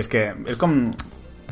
és 0.02 0.10
que 0.10 0.28
és 0.48 0.60
com 0.60 0.78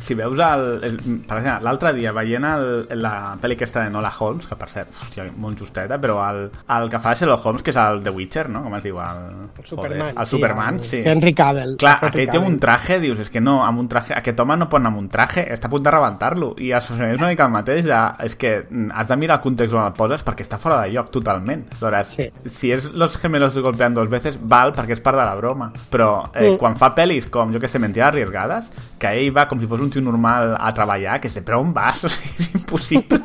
si 0.01 0.15
veus 0.17 0.39
el, 0.39 0.63
el 0.83 0.95
per 1.27 1.37
exemple, 1.39 1.63
l'altre 1.67 1.93
dia 1.93 2.11
veient 2.15 2.43
el, 2.49 2.65
la 3.01 3.35
pel·li 3.41 3.55
aquesta 3.55 3.83
de 3.85 3.91
Nola 3.93 4.11
Holmes, 4.19 4.47
que 4.49 4.55
per 4.57 4.69
cert, 4.71 4.89
hòstia, 5.03 5.27
molt 5.37 5.59
justeta, 5.61 5.99
però 6.01 6.17
el, 6.27 6.47
el 6.75 6.89
que 6.89 6.99
fa 7.03 7.13
Sherlock 7.15 7.45
Holmes, 7.45 7.63
que 7.63 7.71
és 7.73 7.77
el 7.77 8.01
The 8.03 8.13
Witcher, 8.15 8.47
no? 8.49 8.63
Com 8.65 8.75
es 8.79 8.83
diu? 8.83 8.99
El, 8.99 9.21
El 9.57 9.65
Superman. 9.65 9.99
Joder, 10.09 10.21
el 10.21 10.25
Superman, 10.31 10.79
el 10.81 10.85
sí. 10.85 11.01
Henry 11.05 11.33
Cavill. 11.37 11.75
Clar, 11.77 11.97
Henry 12.01 12.07
aquell 12.09 12.25
té 12.31 12.37
Cavill. 12.37 12.53
un 12.53 12.59
traje, 12.59 12.99
dius, 13.03 13.19
és 13.25 13.29
que 13.29 13.41
no, 13.41 13.59
amb 13.65 13.79
un 13.83 13.87
traje, 13.91 14.13
aquest 14.17 14.39
home 14.43 14.57
no 14.57 14.67
pot 14.69 14.79
anar 14.81 14.91
amb 14.95 15.01
un 15.03 15.09
traje, 15.13 15.45
està 15.53 15.69
a 15.69 15.73
punt 15.75 15.83
de 15.85 15.91
rebentar-lo, 15.93 16.53
i 16.57 16.71
és 16.73 16.89
una 16.95 17.27
mica 17.29 17.45
el 17.45 17.53
mateix, 17.53 17.85
de, 17.85 18.01
és 18.25 18.35
que 18.35 18.53
mm, 18.69 18.89
has 18.95 19.07
de 19.07 19.17
mirar 19.21 19.37
el 19.39 19.43
context 19.45 19.75
on 19.77 19.85
el 19.85 19.93
poses 19.97 20.25
perquè 20.25 20.45
està 20.47 20.57
fora 20.61 20.81
de 20.81 20.89
lloc 20.95 21.11
totalment. 21.13 21.67
Aleshores, 21.71 22.07
Sí. 22.17 22.29
si 22.49 22.71
és 22.71 22.89
Los 22.93 23.17
gemelos 23.17 23.53
se 23.53 23.61
golpean 23.61 23.93
dos 23.93 24.09
veces, 24.09 24.37
val 24.41 24.73
perquè 24.73 24.97
és 24.97 24.99
part 25.03 25.17
de 25.17 25.23
la 25.25 25.35
broma, 25.35 25.71
però 25.91 26.25
eh, 26.33 26.49
Mm. 26.51 26.57
quan 26.57 26.75
fa 26.75 26.93
pel·lis 26.95 27.29
com, 27.29 27.51
jo 27.53 27.59
que 27.59 27.67
sé, 27.67 27.79
Mentiras 27.79 28.09
arriesgades, 28.09 28.69
que 28.99 29.07
ell 29.07 29.31
va 29.35 29.47
com 29.47 29.59
si 29.59 29.67
fos 29.67 29.79
un 29.81 29.90
tio 29.91 30.01
normal 30.01 30.55
a 30.57 30.71
treballar, 30.73 31.19
que 31.21 31.27
és 31.29 31.35
de, 31.37 31.43
però 31.45 31.59
on 31.61 31.73
vas? 31.75 32.03
O 32.07 32.09
sigui, 32.09 32.39
és 32.39 32.53
impossible 32.55 33.19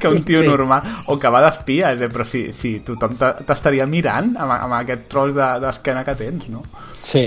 que 0.00 0.08
un 0.10 0.24
tio 0.26 0.40
Sí. 0.42 0.46
normal, 0.48 0.82
o 1.06 1.14
que 1.22 1.30
va 1.30 1.40
d'espia, 1.44 1.92
és 1.94 2.00
de, 2.00 2.08
però 2.10 2.24
si, 2.26 2.48
si 2.52 2.72
tothom 2.82 3.12
t'estaria 3.46 3.86
mirant 3.86 4.32
amb, 4.36 4.52
amb 4.56 4.74
aquest 4.80 5.04
tros 5.12 5.30
de- 5.36 5.52
d'esquena 5.62 6.02
que 6.04 6.16
tens, 6.18 6.48
no? 6.50 6.64
Sí. 7.02 7.22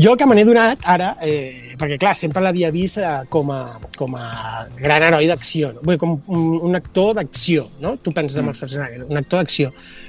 Jo 0.00 0.14
que 0.16 0.24
me 0.26 0.34
n'he 0.38 0.44
donat 0.48 0.80
ara, 0.88 1.10
eh, 1.20 1.74
perquè 1.78 1.98
clar, 2.00 2.14
sempre 2.16 2.40
l'havia 2.40 2.70
vist 2.72 2.96
eh, 2.98 3.10
com, 3.28 3.52
a, 3.52 3.76
com 3.98 4.16
a 4.16 4.30
gran 4.80 5.04
heroi 5.04 5.28
d'acció, 5.28 5.74
no? 5.76 5.84
Vull 5.84 5.98
dir, 5.98 6.00
com 6.00 6.16
un, 6.32 6.48
un 6.70 6.76
actor 6.80 7.12
d'acció, 7.20 7.68
no? 7.84 7.98
Tu 8.00 8.10
penses 8.16 8.40
en 8.40 8.48
el 8.48 8.56
Schwarzenegger, 8.56 9.04
un 9.04 9.20
actor 9.20 9.42
d'acció. 9.44 9.68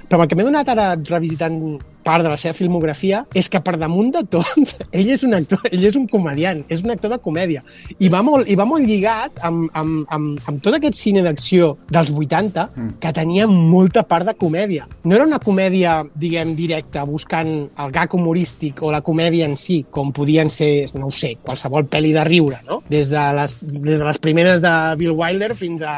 Però 0.09 0.23
el 0.23 0.29
que 0.29 0.37
m'he 0.37 0.45
donat 0.47 0.69
ara 0.73 0.93
revisitant 1.09 1.59
part 2.03 2.23
de 2.23 2.29
la 2.29 2.37
seva 2.37 2.53
filmografia 2.57 3.23
és 3.33 3.47
que 3.49 3.61
per 3.63 3.77
damunt 3.79 4.11
de 4.13 4.23
tot 4.29 4.73
ell 4.97 5.09
és 5.15 5.23
un 5.25 5.33
actor, 5.37 5.63
ell 5.71 5.85
és 5.87 5.95
un 5.99 6.05
comediant, 6.11 6.63
és 6.67 6.83
un 6.83 6.91
actor 6.93 7.13
de 7.13 7.19
comèdia 7.23 7.63
i 7.97 8.09
va 8.11 8.21
molt, 8.25 8.49
i 8.51 8.57
va 8.59 8.67
molt 8.67 8.85
lligat 8.87 9.39
amb, 9.47 9.69
amb, 9.79 10.03
amb, 10.13 10.41
amb 10.49 10.63
tot 10.63 10.77
aquest 10.77 10.99
cine 10.99 11.23
d'acció 11.25 11.73
dels 11.93 12.11
80 12.11 12.67
que 13.01 13.13
tenia 13.15 13.47
molta 13.47 14.03
part 14.07 14.27
de 14.27 14.35
comèdia. 14.39 14.87
No 15.03 15.15
era 15.15 15.27
una 15.27 15.39
comèdia, 15.43 16.01
diguem, 16.19 16.53
directa, 16.57 17.05
buscant 17.07 17.51
el 17.79 17.93
gag 17.95 18.13
humorístic 18.15 18.83
o 18.83 18.91
la 18.93 19.03
comèdia 19.05 19.47
en 19.47 19.55
si, 19.59 19.83
com 19.89 20.11
podien 20.15 20.51
ser, 20.53 20.89
no 20.97 21.07
ho 21.09 21.13
sé, 21.15 21.33
qualsevol 21.43 21.87
pel·li 21.91 22.13
de 22.15 22.25
riure, 22.27 22.59
no? 22.67 22.81
Des 22.89 23.11
de 23.13 23.23
les, 23.39 23.55
des 23.63 23.99
de 24.01 24.03
les 24.03 24.19
primeres 24.23 24.61
de 24.63 24.73
Bill 24.99 25.15
Wilder 25.17 25.53
fins 25.55 25.83
a 25.87 25.95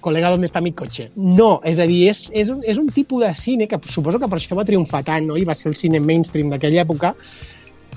Colega, 0.00 0.30
¿dónde 0.30 0.46
está 0.46 0.60
mi 0.60 0.72
coche? 0.72 1.10
No, 1.16 1.60
és 1.64 1.78
a 1.78 1.86
dir, 1.88 2.08
és, 2.10 2.26
és, 2.32 2.50
un, 2.52 2.62
és 2.66 2.78
un 2.80 2.88
tipus 2.92 3.24
de 3.24 3.27
cine 3.34 3.68
que 3.68 3.80
suposo 3.88 4.20
que 4.20 4.28
per 4.30 4.38
això 4.38 4.56
va 4.58 4.66
triomfar 4.68 5.02
tant, 5.06 5.26
no? 5.28 5.36
I 5.36 5.46
va 5.48 5.56
ser 5.58 5.70
el 5.72 5.76
cine 5.76 6.00
mainstream 6.00 6.50
d'aquella 6.52 6.84
època, 6.84 7.14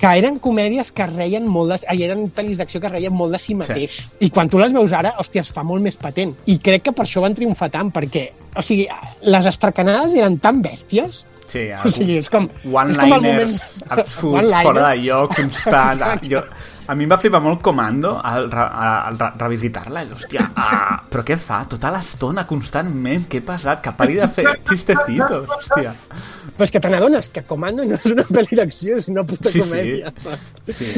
que 0.02 0.12
eren 0.18 0.40
comèdies 0.42 0.90
que 0.96 1.06
reien 1.06 1.46
molt 1.46 1.74
de... 1.74 1.80
Ai, 1.92 2.04
eren 2.08 2.26
pel·lis 2.34 2.58
d'acció 2.58 2.82
que 2.82 2.90
reien 2.90 3.14
molt 3.14 3.36
de 3.36 3.42
si 3.42 3.54
mateix. 3.58 3.98
Sí. 4.00 4.08
I 4.26 4.32
quan 4.34 4.50
tu 4.50 4.58
les 4.62 4.74
veus 4.74 4.96
ara, 4.98 5.14
hòstia, 5.22 5.44
es 5.46 5.52
fa 5.54 5.66
molt 5.68 5.84
més 5.86 6.00
patent. 6.02 6.34
I 6.50 6.58
crec 6.64 6.88
que 6.88 6.96
per 6.98 7.06
això 7.06 7.22
van 7.22 7.38
triomfar 7.38 7.70
tant, 7.74 7.92
perquè, 7.94 8.32
o 8.58 8.64
sigui, 8.66 8.88
les 9.30 9.52
estracanades 9.52 10.16
eren 10.18 10.40
tan 10.42 10.64
bèsties 10.66 11.26
Sí, 11.52 11.66
o 11.76 11.90
sigui, 11.92 12.16
és 12.22 12.30
com, 12.32 12.46
one-liners 12.64 13.58
absurds, 13.92 14.54
fora 14.68 14.86
de 14.86 15.02
lloc, 15.04 15.34
constant. 15.36 16.00
Exacte. 16.00 16.30
jo, 16.32 16.44
a 16.92 16.96
mi 17.00 17.06
em 17.08 17.12
va 17.12 17.18
flipar 17.22 17.40
molt 17.44 17.62
Comando 17.64 18.10
al, 18.20 18.50
al 18.52 19.16
re, 19.20 19.30
revisitar-la. 19.40 20.02
Hòstia, 20.12 20.50
ah, 20.60 20.98
però 21.12 21.24
què 21.28 21.38
fa? 21.40 21.62
Tota 21.72 21.92
l'estona, 21.96 22.44
constantment. 22.50 23.30
Què 23.32 23.40
passat? 23.48 23.80
Que 23.86 23.94
pari 23.96 24.18
de 24.20 24.28
fer 24.28 24.46
xistecitos, 24.68 25.48
hòstia. 25.56 25.94
Però 26.58 26.68
és 26.68 26.74
que 26.76 26.82
te 26.84 26.92
n'adones 26.92 27.32
que 27.32 27.46
Comando 27.48 27.86
no 27.88 27.96
és 27.96 28.10
una 28.12 28.26
pel·li 28.28 28.60
d'acció, 28.60 29.00
és 29.00 29.08
una 29.14 29.24
puta 29.24 29.50
Sí, 29.50 29.62
sí. 29.62 29.64
comèdia, 29.64 30.12
saps? 30.20 30.52
Sí. 30.76 30.92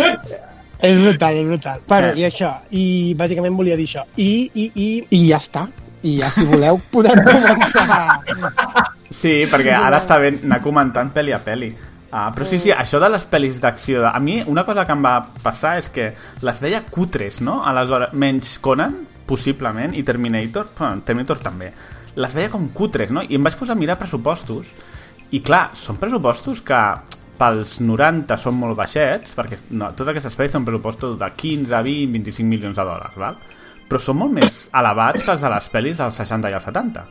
És 0.84 0.98
brutal, 1.00 1.38
és 1.40 1.46
brutal. 1.48 1.80
Bueno, 1.88 2.10
Eh. 2.10 2.20
i 2.20 2.26
això, 2.28 2.50
i 2.76 2.84
bàsicament 3.16 3.56
volia 3.56 3.78
dir 3.80 3.86
això. 3.88 4.02
I, 4.18 4.50
i, 4.54 4.66
i, 4.76 4.90
i 5.16 5.22
ja 5.30 5.38
està. 5.40 5.68
I 6.04 6.18
ja, 6.20 6.28
si 6.34 6.44
voleu, 6.44 6.82
podem 6.92 7.22
començar. 7.24 8.20
Sí, 9.14 9.46
perquè 9.48 9.72
ara 9.78 10.02
està 10.02 10.18
bé 10.20 10.34
anar 10.44 10.58
comentant 10.66 11.14
pel·li 11.16 11.32
a 11.32 11.40
pel·li. 11.40 11.70
Ah, 12.14 12.28
però 12.30 12.46
sí, 12.46 12.60
sí, 12.62 12.70
això 12.70 13.00
de 13.02 13.10
les 13.10 13.24
pel·lis 13.26 13.58
d'acció... 13.58 14.04
A 14.06 14.20
mi 14.22 14.36
una 14.46 14.62
cosa 14.68 14.84
que 14.86 14.94
em 14.94 15.02
va 15.02 15.16
passar 15.42 15.80
és 15.82 15.88
que 15.90 16.12
les 16.46 16.60
veia 16.62 16.84
cutres, 16.86 17.40
no? 17.42 17.64
Aleshores, 17.66 18.14
menys 18.14 18.60
Conan, 18.62 19.00
possiblement, 19.26 19.96
i 19.98 20.04
Terminator, 20.06 20.70
bueno, 20.78 21.02
Terminator 21.08 21.42
també. 21.42 21.72
Les 22.14 22.36
veia 22.38 22.52
com 22.54 22.68
cutres, 22.70 23.10
no? 23.10 23.24
I 23.26 23.40
em 23.40 23.42
vaig 23.42 23.58
posar 23.58 23.74
a 23.74 23.82
mirar 23.82 23.98
pressupostos 23.98 24.70
i 25.34 25.42
clar, 25.42 25.72
són 25.74 25.98
pressupostos 25.98 26.62
que 26.62 26.84
pels 27.40 27.80
90 27.82 28.38
són 28.38 28.60
molt 28.62 28.78
baixets, 28.78 29.34
perquè 29.34 29.58
no, 29.74 29.90
totes 29.98 30.14
aquestes 30.14 30.38
pel·lis 30.38 30.54
són 30.54 30.70
pressupostos 30.70 31.18
de 31.18 31.34
15, 31.34 31.74
20, 31.74 32.14
25 32.14 32.46
milions 32.52 32.78
de 32.78 32.86
dòlars, 32.86 33.18
val? 33.18 33.42
però 33.90 34.00
són 34.02 34.22
molt 34.22 34.38
més 34.38 34.68
elevats 34.74 35.26
que 35.26 35.34
els 35.34 35.42
de 35.42 35.50
les 35.52 35.74
pel·lis 35.74 36.00
dels 36.00 36.22
60 36.22 36.54
i 36.54 36.62
els 36.62 36.70
70. 36.70 37.04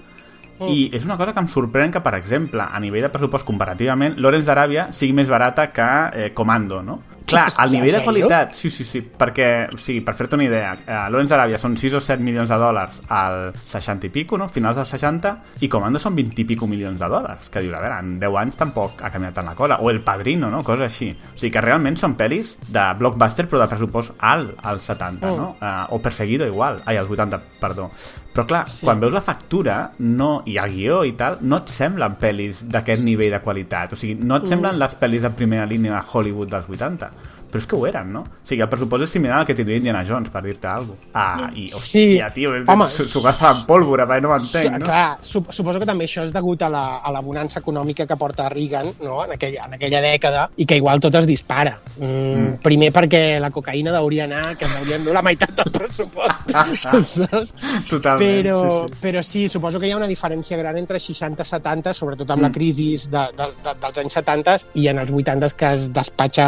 I 0.68 0.90
és 0.92 1.04
una 1.04 1.16
cosa 1.16 1.32
que 1.32 1.40
em 1.40 1.48
sorprèn 1.48 1.90
que, 1.90 2.00
per 2.00 2.14
exemple, 2.14 2.62
a 2.62 2.78
nivell 2.80 3.02
de 3.02 3.08
pressupost 3.14 3.46
comparativament, 3.46 4.14
Lawrence 4.18 4.46
d'Aràbia 4.46 4.88
sigui 4.92 5.12
més 5.12 5.28
barata 5.28 5.70
que 5.72 5.88
eh, 6.12 6.30
Comando, 6.34 6.82
no? 6.82 7.00
Clar, 7.24 7.44
Hòstia, 7.46 7.62
al 7.62 7.70
nivell 7.70 7.92
de 7.94 8.00
qualitat, 8.02 8.54
sí, 8.58 8.68
sí, 8.68 8.82
sí, 8.84 8.98
perquè, 9.00 9.68
o 9.72 9.76
sigui, 9.78 10.00
per 10.02 10.16
fer-te 10.18 10.34
una 10.34 10.42
idea, 10.42 10.72
eh, 10.74 10.96
Lawrence 11.08 11.30
d'Aràbia 11.30 11.58
són 11.62 11.76
6 11.78 11.94
o 11.94 12.00
7 12.02 12.18
milions 12.20 12.50
de 12.50 12.56
dòlars 12.58 12.98
al 13.14 13.52
60 13.54 14.08
i 14.08 14.10
pico, 14.10 14.36
no? 14.36 14.48
Finals 14.50 14.76
dels 14.80 14.90
60, 14.90 15.30
i 15.62 15.68
Comando 15.70 16.00
són 16.02 16.16
20 16.18 16.42
i 16.42 16.44
pico 16.44 16.66
milions 16.66 16.98
de 16.98 17.08
dòlars, 17.08 17.46
que 17.48 17.62
dius, 17.62 17.76
a 17.78 17.80
veure, 17.80 18.00
en 18.02 18.16
10 18.18 18.38
anys 18.42 18.58
tampoc 18.58 19.04
ha 19.06 19.10
canviat 19.14 19.34
tant 19.38 19.46
la 19.46 19.54
cosa, 19.54 19.78
o 19.80 19.88
El 19.94 20.00
Padrino, 20.02 20.50
no? 20.50 20.64
Coses 20.66 20.90
així. 20.90 21.12
O 21.14 21.38
sigui 21.38 21.52
que 21.54 21.62
realment 21.62 21.96
són 21.96 22.16
pel·lis 22.18 22.56
de 22.74 22.88
blockbuster, 22.98 23.46
però 23.48 23.62
de 23.62 23.70
pressupost 23.70 24.12
alt, 24.18 24.58
als 24.60 24.82
70, 24.90 25.30
Mm. 25.30 25.36
no? 25.38 25.56
Uh, 25.62 25.94
o 25.94 26.02
Perseguido 26.02 26.44
igual, 26.44 26.82
ai, 26.86 26.96
als 26.96 27.08
80, 27.08 27.38
perdó. 27.60 27.92
Però 28.32 28.46
clar, 28.48 28.62
sí. 28.72 28.86
quan 28.86 29.00
veus 29.00 29.12
la 29.12 29.20
factura 29.24 29.76
no, 30.00 30.30
i 30.48 30.56
el 30.60 30.72
guió 30.72 31.02
i 31.04 31.12
tal, 31.18 31.36
no 31.44 31.58
et 31.60 31.72
semblen 31.72 32.16
pel·lis 32.20 32.62
d'aquest 32.72 33.04
nivell 33.04 33.34
de 33.36 33.42
qualitat. 33.44 33.92
O 33.92 33.98
sigui, 34.00 34.16
no 34.24 34.40
et 34.40 34.48
semblen 34.48 34.78
les 34.80 34.96
pel·lis 34.96 35.26
de 35.26 35.30
primera 35.36 35.66
línia 35.68 35.98
de 35.98 36.02
Hollywood 36.08 36.54
dels 36.54 36.70
80. 36.72 37.10
Però 37.52 37.60
és 37.60 37.68
que 37.68 37.76
ho 37.76 37.86
eren, 37.86 38.12
no? 38.14 38.22
O 38.24 38.48
sigui, 38.48 38.62
el 38.64 38.70
pressupost 38.72 39.04
és 39.04 39.12
similar 39.12 39.42
al 39.42 39.46
que 39.48 39.54
tindria 39.56 39.76
Indiana 39.76 40.02
Jones, 40.08 40.32
per 40.32 40.40
dir-te 40.46 40.68
alguna 40.70 40.96
cosa. 40.96 41.10
Ah, 41.12 41.50
i, 41.54 41.66
Sí. 41.68 42.16
hòstia, 42.16 42.32
tio, 42.32 42.52
Home, 42.72 42.86
s'ho 42.88 43.20
gasta 43.20 43.50
en 43.52 43.64
pólvora, 43.66 44.06
perquè 44.08 44.22
no 44.22 44.30
m'entenc, 44.30 44.78
no? 44.78 44.86
Clar, 44.86 45.18
sup 45.20 45.52
suposo 45.52 45.78
que 45.78 45.86
també 45.86 46.06
això 46.08 46.24
és 46.24 46.32
degut 46.32 46.62
a 46.62 46.70
la, 46.72 46.84
a 47.04 47.12
la 47.12 47.20
bonança 47.20 47.60
econòmica 47.60 48.06
que 48.06 48.16
porta 48.16 48.48
Reagan 48.48 48.88
no? 49.02 49.24
en, 49.24 49.32
aquella, 49.36 49.66
en 49.66 49.74
aquella 49.74 50.00
dècada 50.00 50.48
i 50.56 50.66
que 50.66 50.76
igual 50.76 51.00
tot 51.00 51.14
es 51.20 51.26
dispara. 51.26 51.76
Mm, 51.98 52.06
mm. 52.06 52.56
Primer 52.62 52.90
perquè 52.92 53.38
la 53.42 53.50
cocaïna 53.50 53.94
hauria 53.98 54.24
anar, 54.24 54.56
que 54.56 54.64
haurien 54.64 55.04
de 55.04 55.12
la 55.12 55.22
meitat 55.22 55.52
del 55.58 55.72
pressupost. 55.74 56.48
saps? 56.82 57.52
Totalment, 57.90 58.40
però, 58.42 58.58
sí, 58.62 58.94
sí. 58.94 59.00
però 59.02 59.22
sí, 59.22 59.48
suposo 59.48 59.80
que 59.80 59.90
hi 59.90 59.92
ha 59.92 60.00
una 60.00 60.08
diferència 60.08 60.56
gran 60.56 60.78
entre 60.80 61.00
60 61.00 61.42
i 61.42 61.50
70, 61.52 61.94
sobretot 61.94 62.30
amb 62.30 62.40
mm. 62.40 62.48
la 62.48 62.52
crisi 62.54 62.90
de, 63.12 63.26
de, 63.36 63.50
de, 63.64 63.76
dels 63.82 64.02
anys 64.04 64.18
70 64.20 64.56
i 64.80 64.88
en 64.92 65.02
els 65.02 65.12
80 65.12 65.52
que 65.58 65.74
es 65.76 65.88
despatxa 65.92 66.46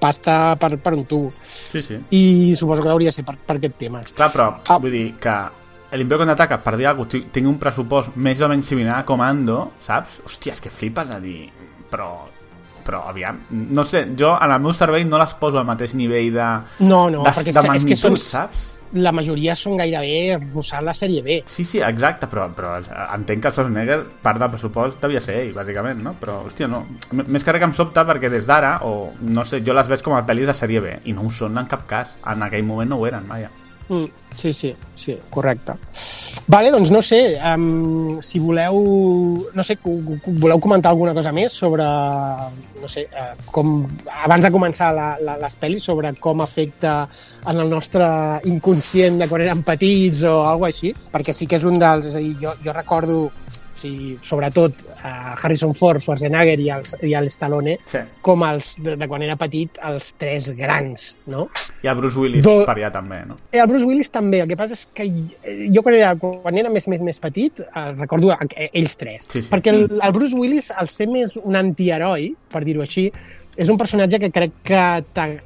pasta 0.00 0.45
per, 0.60 0.76
per 0.78 0.92
un 0.94 1.04
tubo. 1.04 1.32
Sí, 1.44 1.82
sí. 1.82 1.98
I 2.14 2.54
suposo 2.54 2.82
que 2.82 2.88
hauria 2.94 3.08
de 3.10 3.16
ser 3.18 3.24
per, 3.26 3.34
per 3.38 3.56
aquest 3.58 3.74
tema. 3.80 4.02
Clar, 4.14 4.30
però 4.32 4.46
Ah. 4.68 4.78
vull 4.78 4.90
dir 4.94 5.14
que 5.18 5.34
l'Imperi 5.96 6.18
Contraataca, 6.18 6.58
per 6.62 6.76
dir 6.76 6.86
alguna 6.86 7.08
cosa, 7.10 7.24
tinc 7.32 7.46
un 7.48 7.58
pressupost 7.58 8.14
més 8.16 8.40
o 8.40 8.48
menys 8.48 8.66
similar 8.66 8.98
a 9.00 9.04
Comando, 9.08 9.72
saps? 9.86 10.20
Hòstia, 10.26 10.52
és 10.52 10.60
que 10.60 10.70
flipes 10.70 11.10
a 11.10 11.18
dir... 11.20 11.48
Però, 11.90 12.10
però 12.84 13.04
aviam, 13.08 13.38
no 13.50 13.84
sé, 13.86 14.04
jo 14.18 14.32
en 14.42 14.50
el 14.52 14.60
meu 14.60 14.72
cervell 14.74 15.08
no 15.08 15.18
les 15.18 15.32
poso 15.38 15.58
al 15.58 15.64
mateix 15.66 15.94
nivell 15.94 16.32
de, 16.34 16.48
No, 16.86 17.08
no, 17.10 17.22
de, 17.22 17.30
perquè 17.30 17.52
de 17.54 17.58
és 17.62 17.66
magnitud, 17.66 17.88
que 17.88 17.96
són, 17.96 18.16
saps? 18.16 18.64
La 18.94 19.12
majoria 19.12 19.54
són 19.56 19.76
gairebé 19.76 20.38
rossant 20.54 20.84
la 20.84 20.94
sèrie 20.94 21.22
B. 21.22 21.42
Sí, 21.50 21.64
sí, 21.64 21.80
exacte, 21.80 22.26
però, 22.30 22.46
però 22.54 22.76
entenc 23.14 23.42
que 23.42 23.50
Schwarzenegger 23.52 23.98
part 24.22 24.38
del 24.40 24.50
pressupost 24.50 25.00
devia 25.02 25.20
ser 25.20 25.40
ell, 25.42 25.52
bàsicament, 25.56 26.02
no? 26.02 26.14
Però, 26.20 26.42
hòstia, 26.46 26.68
no. 26.70 26.84
M- 27.12 27.26
Més 27.28 27.44
que 27.44 27.52
res 27.52 27.60
que 27.60 27.68
em 27.70 27.74
sobta 27.76 28.06
perquè 28.08 28.30
des 28.30 28.46
d'ara, 28.46 28.78
o 28.86 29.12
no 29.20 29.44
sé, 29.44 29.60
jo 29.66 29.74
les 29.76 29.86
veig 29.90 30.02
com 30.06 30.14
a 30.14 30.22
pel·lis 30.26 30.46
de 30.46 30.54
sèrie 30.54 30.80
B, 30.80 30.96
i 31.04 31.12
no 31.12 31.26
ho 31.26 31.30
són 31.30 31.58
en 31.58 31.66
cap 31.66 31.86
cas. 31.86 32.14
En 32.26 32.42
aquell 32.46 32.64
moment 32.64 32.88
no 32.90 33.00
ho 33.00 33.06
eren, 33.06 33.26
vaja. 33.28 33.50
Mm, 33.88 34.06
sí, 34.34 34.52
sí, 34.52 34.74
sí, 34.96 35.16
correcte. 35.30 35.72
Vale, 36.48 36.70
doncs 36.70 36.90
no 36.90 37.00
sé, 37.02 37.38
um, 37.54 38.14
si 38.22 38.38
voleu, 38.42 38.76
no 39.54 39.64
sé, 39.66 39.78
voleu 39.82 40.60
comentar 40.62 40.90
alguna 40.90 41.14
cosa 41.14 41.32
més 41.34 41.54
sobre, 41.54 41.86
no 42.80 42.90
sé, 42.90 43.06
uh, 43.06 43.32
com, 43.50 43.78
abans 44.24 44.46
de 44.46 44.52
començar 44.54 44.92
la, 44.94 45.08
la, 45.22 45.36
les 45.42 45.58
pel·lis, 45.58 45.86
sobre 45.86 46.12
com 46.22 46.42
afecta 46.42 46.98
en 47.46 47.62
el 47.62 47.70
nostre 47.70 48.06
inconscient 48.50 49.22
de 49.22 49.30
quan 49.30 49.46
érem 49.46 49.62
petits 49.66 50.26
o 50.26 50.40
alguna 50.44 50.70
així, 50.72 50.92
perquè 51.12 51.34
sí 51.34 51.46
que 51.46 51.60
és 51.60 51.66
un 51.66 51.78
dels, 51.78 52.10
és 52.10 52.18
a 52.18 52.22
dir, 52.22 52.34
jo, 52.42 52.54
jo 52.62 52.74
recordo, 52.74 53.20
o 53.76 53.78
sigui, 53.78 54.14
sobretot 54.24 54.72
uh, 54.96 55.34
Harrison 55.36 55.74
Ford, 55.76 56.00
Schwarzenegger 56.00 56.56
i 56.64 56.70
el, 56.72 56.84
i 57.04 57.12
el 57.18 57.26
Stallone, 57.28 57.74
Sí. 57.86 57.98
com 58.24 58.42
els, 58.48 58.70
de, 58.80 58.94
de 58.96 59.08
quan 59.10 59.20
era 59.22 59.36
petit, 59.36 59.76
els 59.84 60.14
tres 60.16 60.48
grans, 60.56 61.10
no? 61.28 61.50
I 61.84 61.90
el 61.92 61.96
Bruce 62.00 62.16
Willis 62.18 62.42
Do- 62.46 62.64
per 62.64 62.78
allà 62.78 62.88
també, 62.94 63.20
no? 63.28 63.36
Eh, 63.52 63.60
el 63.60 63.68
Bruce 63.68 63.84
Willis 63.84 64.08
també, 64.10 64.40
el 64.40 64.48
que 64.48 64.56
passa 64.56 64.72
és 64.78 64.86
que 64.96 65.04
eh, 65.04 65.68
jo 65.74 65.82
quan 65.84 65.94
era, 65.98 66.14
quan 66.16 66.56
era 66.56 66.72
més, 66.72 66.88
més, 66.88 67.04
més 67.04 67.20
petit 67.20 67.60
eh, 67.60 67.86
recordo 67.98 68.32
a- 68.32 68.38
a 68.40 68.68
ells 68.72 68.96
tres, 68.96 69.28
Sí, 69.28 69.42
sí. 69.42 69.50
perquè 69.52 69.74
el, 69.76 69.84
el 70.00 70.12
Bruce 70.16 70.34
Willis, 70.34 70.70
al 70.72 70.88
ser 70.88 71.06
més 71.12 71.36
un 71.36 71.54
antiheroi, 71.60 72.32
per 72.50 72.64
dir-ho 72.64 72.80
així, 72.82 73.10
és 73.56 73.68
un 73.72 73.78
personatge 73.78 74.18
que 74.20 74.30
crec 74.30 74.52
que 74.66 74.80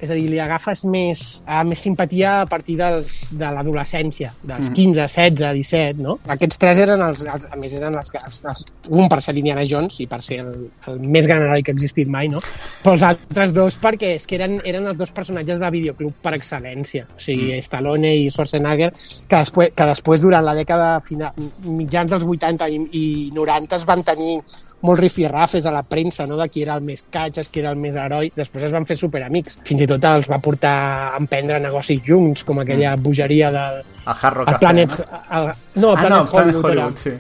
és 0.01 0.11
a 0.11 0.15
dir, 0.15 0.27
li 0.31 0.41
agafes 0.43 0.85
més, 0.91 1.43
uh, 1.47 1.63
més 1.67 1.79
simpatia 1.79 2.41
a 2.43 2.47
partir 2.51 2.77
dels, 2.79 3.31
de 3.39 3.51
l'adolescència, 3.55 4.33
dels 4.43 4.69
Mhm. 4.69 4.75
15, 4.75 5.09
16, 5.09 5.55
17, 5.55 6.03
no? 6.03 6.19
Aquests 6.27 6.59
tres 6.59 6.79
eren 6.79 7.01
els, 7.03 7.23
els 7.25 7.47
a 7.51 7.57
més 7.57 7.75
eren 7.75 7.95
els, 7.95 8.11
els, 8.15 8.45
els, 8.45 8.65
un 8.91 9.09
per 9.09 9.21
ser 9.23 9.37
Indiana 9.37 9.65
Jones 9.65 10.01
i 10.01 10.07
per 10.07 10.21
ser 10.23 10.41
el, 10.41 10.71
el 10.89 10.99
més 11.01 11.27
gran 11.27 11.43
heroi 11.43 11.63
que 11.63 11.71
ha 11.73 11.75
existit 11.75 12.09
mai, 12.09 12.29
no? 12.29 12.41
Però 12.83 12.95
els 12.95 13.03
altres 13.03 13.53
dos 13.55 13.79
perquè 13.81 14.15
és 14.17 14.27
que 14.27 14.37
eren, 14.37 14.61
eren 14.65 14.87
els 14.87 14.99
dos 14.99 15.13
personatges 15.13 15.61
de 15.61 15.71
videoclub 15.71 16.15
per 16.23 16.35
excel·lència, 16.35 17.07
o 17.15 17.19
sigui, 17.19 17.51
Mm. 17.51 17.63
Stallone 17.63 18.15
i 18.17 18.31
Schwarzenegger, 18.31 18.91
que 19.29 19.37
després, 19.37 19.73
que 19.75 19.87
després 19.87 20.21
durant 20.21 20.45
la 20.45 20.55
dècada 20.55 21.01
final, 21.01 21.33
mitjans 21.65 22.11
dels 22.11 22.25
80 22.25 22.69
i, 22.69 22.81
i 22.93 23.31
90 23.35 23.77
es 23.77 23.85
van 23.87 24.03
tenir 24.03 24.41
molts 24.83 25.01
rifirrafes 25.01 25.67
a 25.67 25.71
la 25.75 25.83
premsa, 25.83 26.27
no?, 26.27 26.37
de 26.41 26.49
qui 26.49 26.63
era 26.63 26.75
el 26.75 26.81
més 26.87 27.05
catxes, 27.13 27.49
qui 27.53 27.61
era 27.61 27.71
el 27.71 27.77
més 27.77 27.97
heroi. 27.97 28.31
Després 28.37 28.65
es 28.65 28.73
van 28.73 28.87
fer 28.89 28.97
superamics. 28.97 29.59
Fins 29.69 29.83
i 29.83 29.87
tot 29.91 30.05
els 30.09 30.29
va 30.31 30.39
portar 30.41 30.75
a 31.13 31.17
emprendre 31.21 31.59
negocis 31.61 32.01
junts, 32.07 32.45
com 32.45 32.59
aquella 32.63 32.95
bogeria 32.97 33.51
del 33.53 33.83
El 33.83 34.15
Hard 34.15 34.37
Rock 34.37 34.49
el 34.49 34.55
Café, 34.55 34.61
Planet... 34.67 34.91
no? 34.99 35.05
El, 35.41 35.51
no, 35.83 35.91
el 35.93 35.97
Ah, 35.97 36.01
Planet 36.01 36.11
no, 36.11 36.21
el 36.23 36.31
Planet 36.31 36.31
Hollywood, 36.35 36.65
Hollywood, 36.65 36.89
era. 36.89 36.97
sí. 36.97 37.11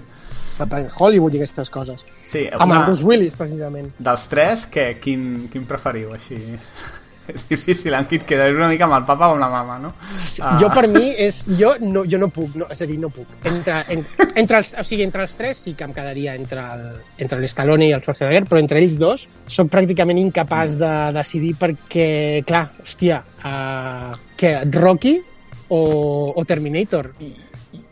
El 0.60 0.68
Planet 0.68 0.92
Hollywood 0.98 1.34
i 1.34 1.38
aquestes 1.40 1.70
coses. 1.72 2.06
Sí, 2.24 2.46
Amb 2.52 2.70
una- 2.70 2.80
el 2.80 2.86
Bruce 2.86 3.04
Willis, 3.04 3.34
precisament. 3.36 3.92
Dels 3.98 4.26
tres, 4.28 4.66
que, 4.66 4.98
quin, 5.00 5.48
quin 5.52 5.64
preferiu, 5.64 6.12
així? 6.12 6.36
És 7.34 7.46
difícil, 7.52 7.94
en 7.96 8.06
qui 8.10 8.20
et 8.20 8.26
queda? 8.28 8.48
Una 8.54 8.68
mica 8.70 8.86
amb 8.86 8.98
el 8.98 9.06
papa 9.08 9.30
o 9.30 9.36
amb 9.36 9.42
la 9.42 9.50
mama, 9.52 9.78
no? 9.82 9.92
Ah, 10.40 10.56
Jo, 10.60 10.70
per 10.74 10.86
mi, 10.90 11.10
és, 11.26 11.42
jo, 11.58 11.74
no, 11.82 12.04
jo 12.10 12.20
no 12.20 12.30
puc, 12.34 12.54
no, 12.60 12.68
és 12.72 12.82
a 12.82 12.88
dir, 12.90 12.98
no 13.02 13.12
puc. 13.14 13.30
Entre, 13.48 13.78
entre, 13.96 14.28
entre 14.42 14.60
els, 14.62 14.72
o 14.80 14.84
sigui, 14.86 15.06
entre 15.06 15.24
els 15.26 15.36
tres 15.38 15.64
sí 15.66 15.74
que 15.78 15.86
em 15.88 15.94
quedaria 15.96 16.36
entre 16.38 16.66
el, 16.74 16.84
entre 17.26 17.40
l'Stallone 17.42 17.88
i 17.88 17.94
el 17.96 18.04
Schwarzenegger, 18.04 18.44
però 18.50 18.62
entre 18.62 18.82
ells 18.82 18.98
dos 19.00 19.26
sóc 19.50 19.70
pràcticament 19.72 20.20
incapaç 20.20 20.76
de 20.80 20.92
decidir 21.16 21.54
perquè, 21.60 22.10
clar, 22.48 22.66
hòstia, 22.84 23.22
uh, 23.44 24.14
que 24.40 24.56
Rocky 24.76 25.16
o, 25.70 25.82
o 26.36 26.44
Terminator? 26.44 27.12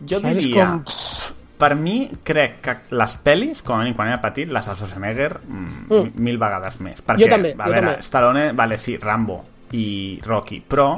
Jo 0.09 0.23
Saps? 0.23 0.33
diria... 0.35 0.71
Com... 0.79 1.37
Per 1.59 1.75
mi, 1.75 2.09
crec 2.23 2.61
que 2.63 2.77
les 2.95 3.19
pel·lis, 3.25 3.63
com 3.67 3.77
a 3.77 3.83
mínim 3.83 3.97
quan 3.99 4.09
era 4.13 4.21
petit, 4.23 4.47
les 4.49 4.65
de 4.67 4.75
Schwarzenegger, 4.79 5.41
mm, 5.43 5.87
Mm. 5.91 6.13
mil 6.23 6.39
vegades 6.39 6.81
més. 6.81 7.03
Perquè, 7.05 7.29
també, 7.29 7.55
a 7.59 7.65
jo 7.67 7.73
veure, 7.73 7.87
també. 7.87 8.03
Stallone, 8.07 8.53
vale, 8.53 8.79
sí, 8.79 8.97
Rambo 8.97 9.45
i 9.73 10.21
Rocky, 10.25 10.61
però 10.63 10.91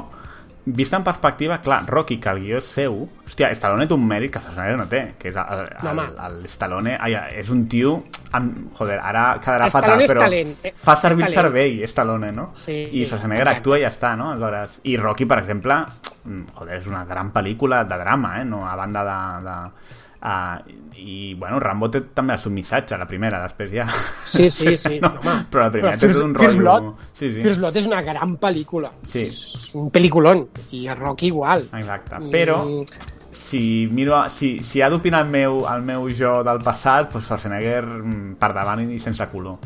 vist 0.63 0.93
en 0.93 1.03
perspectiva, 1.03 1.57
clar, 1.59 1.79
Rocky, 1.89 2.19
que 2.21 2.29
el 2.29 2.39
guió 2.43 2.59
és 2.59 2.67
seu, 2.69 3.09
hòstia, 3.25 3.49
Stallone 3.57 3.87
té 3.89 3.95
un 3.95 4.03
mèrit 4.07 4.29
que 4.31 4.39
Schwarzenegger 4.39 4.77
no 4.77 4.85
té, 4.87 4.99
que 5.17 5.29
és 5.31 5.35
el, 5.41 5.63
el, 5.81 5.99
el, 5.99 6.19
el 6.27 6.45
Stallone, 6.45 6.93
ai, 7.01 7.15
és 7.41 7.49
un 7.49 7.63
tio 7.67 7.95
amb, 8.37 8.69
joder, 8.77 8.99
ara 9.01 9.39
quedarà 9.41 9.67
Stallone 9.73 10.05
fatal, 10.05 10.13
però 10.13 10.21
talent, 10.27 10.53
eh, 10.61 10.73
fa 10.77 10.95
servir 10.95 11.25
el 11.25 11.33
cervell, 11.33 11.81
Stallone, 11.89 12.31
no? 12.31 12.51
Sí, 12.53 12.77
I 13.01 13.07
Schwarzenegger 13.09 13.47
exacte. 13.47 13.57
actua 13.63 13.79
i 13.79 13.81
ja 13.81 13.89
està, 13.89 14.13
no? 14.15 14.29
Aleshores, 14.35 14.79
I 14.83 14.95
Rocky, 14.97 15.25
per 15.25 15.39
exemple, 15.41 15.79
mm, 16.23 16.43
joder, 16.53 16.77
és 16.77 16.85
una 16.87 17.03
gran 17.09 17.33
pel·lícula 17.33 17.81
de 17.83 17.97
drama, 17.97 18.39
eh? 18.39 18.45
No, 18.45 18.67
a 18.69 18.75
banda 18.75 19.03
de... 19.09 19.49
de 19.49 19.57
Uh, 20.21 20.59
i 21.01 21.33
bueno, 21.33 21.57
Rambo 21.59 21.87
té 21.89 22.03
també 22.13 22.35
el 22.35 22.39
seu 22.43 22.51
missatge 22.53 22.93
la 22.99 23.07
primera, 23.09 23.39
després 23.41 23.71
ja 23.73 23.87
Sí, 24.23 24.51
sí, 24.53 24.75
sí. 24.77 24.99
no, 25.01 25.09
home. 25.17 25.33
però 25.49 25.63
la 25.63 25.71
primera 25.73 25.97
té 25.97 26.07
First- 26.11 26.21
un 26.23 26.35
First 26.35 26.57
rotllo 26.59 26.61
Blood, 26.61 26.91
sí, 27.13 27.31
sí. 27.33 27.41
First 27.41 27.59
Blood 27.63 27.79
és 27.81 27.87
una 27.89 28.01
gran 28.05 28.35
pel·lícula. 28.37 28.91
Sí. 29.03 29.23
És 29.25 29.71
un 29.79 29.89
pel·lículon. 29.91 30.43
I 30.77 30.85
el 30.93 30.97
Rocky 30.99 31.31
igual. 31.33 31.65
exacte, 31.73 32.19
però 32.29 32.59
Mm, 32.61 32.85
si, 33.31 33.89
miro, 33.91 34.21
si, 34.29 34.59
si 34.59 34.81
ha 34.81 34.89
d'opinar 34.89 35.23
el 35.25 35.31
meu, 35.31 35.63
el 35.73 35.81
meu 35.81 36.05
jo 36.15 36.43
del 36.43 36.59
passat 36.63 37.09
doncs 37.11 37.25
Schwarzenegger 37.25 37.81
mm, 37.85 38.35
per 38.39 38.53
davant 38.53 38.85
i 38.85 38.99
sense 38.99 39.25
color 39.31 39.57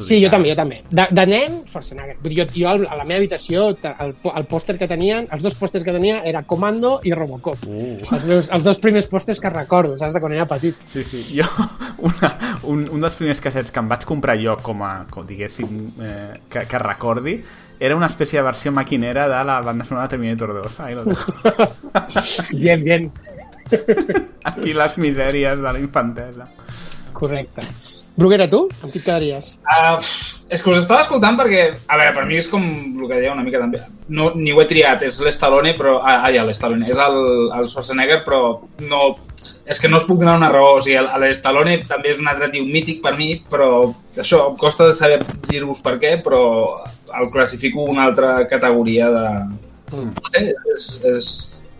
Sí, 0.00 0.16
jo 0.22 0.30
també, 0.32 0.48
jo 0.48 0.56
també. 0.56 0.78
De, 0.88 1.04
de 1.12 1.24
nen, 1.28 1.58
Schwarzenegger. 1.68 2.16
Vull 2.22 2.32
dir, 2.32 2.44
Jo, 2.44 2.46
jo 2.56 2.70
a 2.88 2.96
la 2.96 3.04
meva 3.04 3.18
habitació, 3.20 3.66
el, 3.76 4.14
el 4.30 4.46
pòster 4.48 4.78
que 4.80 4.88
tenien, 4.88 5.28
els 5.34 5.44
dos 5.44 5.56
pòsters 5.60 5.84
que 5.84 5.92
tenia 5.92 6.22
era 6.24 6.42
Comando 6.48 6.94
i 7.04 7.12
Robocop. 7.12 7.66
Uh. 7.68 7.98
Els, 8.00 8.24
meus, 8.24 8.48
els 8.48 8.64
dos 8.64 8.80
primers 8.80 9.10
pòsters 9.12 9.42
que 9.42 9.52
recordo, 9.52 9.98
saps, 10.00 10.16
de 10.16 10.22
quan 10.24 10.32
era 10.32 10.48
petit. 10.48 10.80
Sí, 10.92 11.04
sí. 11.04 11.22
Jo, 11.36 11.48
una, 12.08 12.32
un, 12.72 12.86
un 12.96 13.04
dels 13.04 13.20
primers 13.20 13.44
cassets 13.44 13.74
que 13.74 13.84
em 13.84 13.92
vaig 13.92 14.08
comprar 14.08 14.38
jo 14.40 14.56
com 14.64 14.82
a, 14.86 14.94
com 15.12 15.28
diguéssim, 15.28 15.76
eh, 16.00 16.40
que, 16.48 16.64
que 16.70 16.80
recordi, 16.80 17.38
era 17.84 17.96
una 17.96 18.08
espècie 18.08 18.40
de 18.40 18.48
versió 18.48 18.72
maquinera 18.72 19.28
de 19.28 19.44
la 19.44 19.60
banda 19.60 19.84
sonora 19.84 20.08
de 20.08 20.16
Terminator 20.16 20.54
2. 20.62 20.80
Ahí 20.80 20.94
lo 20.94 21.04
dejo. 21.04 21.26
Bien, 22.56 22.84
bien. 22.84 23.12
Aquí 24.44 24.72
les 24.72 24.98
misèries 24.98 25.58
de 25.58 25.72
la 25.72 25.80
infantesa. 25.80 26.46
Correcte. 27.12 27.62
Bruguera, 28.14 28.46
tu? 28.46 28.68
Amb 28.82 28.92
qui 28.94 29.00
quedaries? 29.02 29.56
Uh, 29.66 29.98
és 30.54 30.62
que 30.62 30.70
us 30.70 30.78
estava 30.78 31.02
escoltant 31.02 31.34
perquè, 31.38 31.64
a 31.90 31.96
veure, 31.98 32.12
per 32.14 32.26
mi 32.28 32.36
és 32.38 32.46
com 32.50 32.62
el 32.62 33.08
que 33.10 33.16
deia 33.18 33.32
una 33.34 33.42
mica 33.42 33.58
també. 33.58 33.80
No, 34.06 34.28
ni 34.38 34.52
ho 34.54 34.60
he 34.62 34.66
triat, 34.70 35.02
és 35.02 35.18
l'Stallone, 35.24 35.72
però... 35.78 35.96
Ah, 35.98 36.20
ah 36.28 36.30
ja, 36.34 36.44
l'Stallone. 36.46 36.86
És 36.92 37.00
el, 37.02 37.18
el 37.58 37.66
Schwarzenegger, 37.70 38.20
però 38.26 38.42
no... 38.86 39.02
És 39.66 39.80
que 39.80 39.88
no 39.88 39.98
us 39.98 40.06
puc 40.06 40.20
donar 40.20 40.36
una 40.38 40.52
raó. 40.52 40.76
O 40.78 40.84
sigui, 40.84 41.00
l'Stallone 41.24 41.80
també 41.90 42.12
és 42.12 42.22
un 42.22 42.30
altre 42.30 42.52
tio 42.52 42.62
mític 42.68 43.02
per 43.02 43.16
mi, 43.18 43.32
però 43.50 43.88
això, 44.14 44.44
em 44.52 44.58
costa 44.60 44.86
de 44.86 44.94
saber 44.94 45.18
dir-vos 45.48 45.82
per 45.82 45.96
què, 45.98 46.14
però 46.22 46.44
el 47.18 47.30
classifico 47.34 47.88
una 47.90 48.06
altra 48.06 48.36
categoria 48.50 49.10
de... 49.10 49.26
Mm. 49.90 50.14
No 50.14 50.30
sé, 50.30 50.46
és, 50.74 50.88
és, 51.10 51.28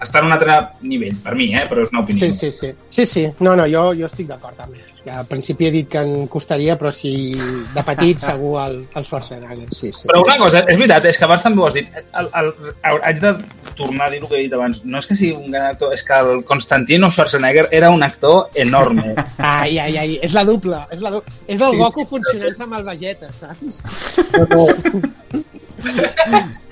està 0.05 0.23
en 0.23 0.31
un 0.31 0.37
altre 0.37 0.59
nivell, 0.87 1.17
per 1.25 1.35
mi, 1.38 1.51
eh? 1.57 1.67
però 1.71 1.85
és 1.85 1.93
una 1.93 2.05
opinió. 2.05 2.27
Sí, 2.27 2.33
sí, 2.33 2.51
sí. 2.53 2.73
Sí, 2.88 3.07
sí. 3.07 3.29
No, 3.40 3.57
no, 3.57 3.67
jo, 3.71 3.93
jo 3.99 4.07
estic 4.09 4.29
d'acord 4.31 4.57
també. 4.59 4.79
Ja, 5.05 5.19
al 5.21 5.27
principi 5.29 5.67
he 5.69 5.73
dit 5.73 5.88
que 5.93 6.01
em 6.01 6.29
costaria, 6.33 6.79
però 6.81 6.90
si 6.95 7.12
de 7.37 7.83
petit 7.85 8.23
segur 8.25 8.55
el, 8.62 8.79
el 8.97 9.05
Schwarzenegger. 9.05 9.69
Sí, 9.69 9.93
sí. 9.93 10.09
Però 10.09 10.23
una 10.25 10.38
cosa, 10.40 10.62
és 10.64 10.79
veritat, 10.81 11.05
és 11.11 11.19
que 11.21 11.27
abans 11.29 11.45
també 11.45 11.61
ho 11.61 11.67
has 11.69 11.77
dit, 11.77 11.90
el, 12.05 12.31
el, 12.40 12.49
el, 12.73 13.01
haig 13.11 13.21
de 13.21 13.35
tornar 13.77 14.09
a 14.09 14.11
dir 14.14 14.23
el 14.23 14.29
que 14.31 14.38
he 14.38 14.43
dit 14.47 14.55
abans, 14.57 14.81
no 14.85 15.03
és 15.03 15.07
que 15.11 15.17
sigui 15.19 15.35
un 15.37 15.53
gran 15.53 15.67
actor, 15.75 15.93
és 15.97 16.03
que 16.07 16.14
el 16.25 16.40
Constantino 16.49 17.11
Schwarzenegger 17.12 17.67
era 17.71 17.93
un 17.93 18.03
actor 18.07 18.49
enorme. 18.55 19.12
Ai, 19.55 19.77
ai, 19.79 19.97
ai, 20.01 20.14
és 20.25 20.33
la 20.33 20.45
dupla. 20.49 20.87
És, 20.93 21.01
la 21.05 21.11
du... 21.12 21.21
és 21.47 21.61
el 21.61 21.73
Sí. 21.75 21.79
Goku 21.81 22.05
funcionant-se 22.07 22.62
amb 22.64 22.77
el 22.79 22.85
Vegeta, 22.87 23.29
saps? 23.35 23.81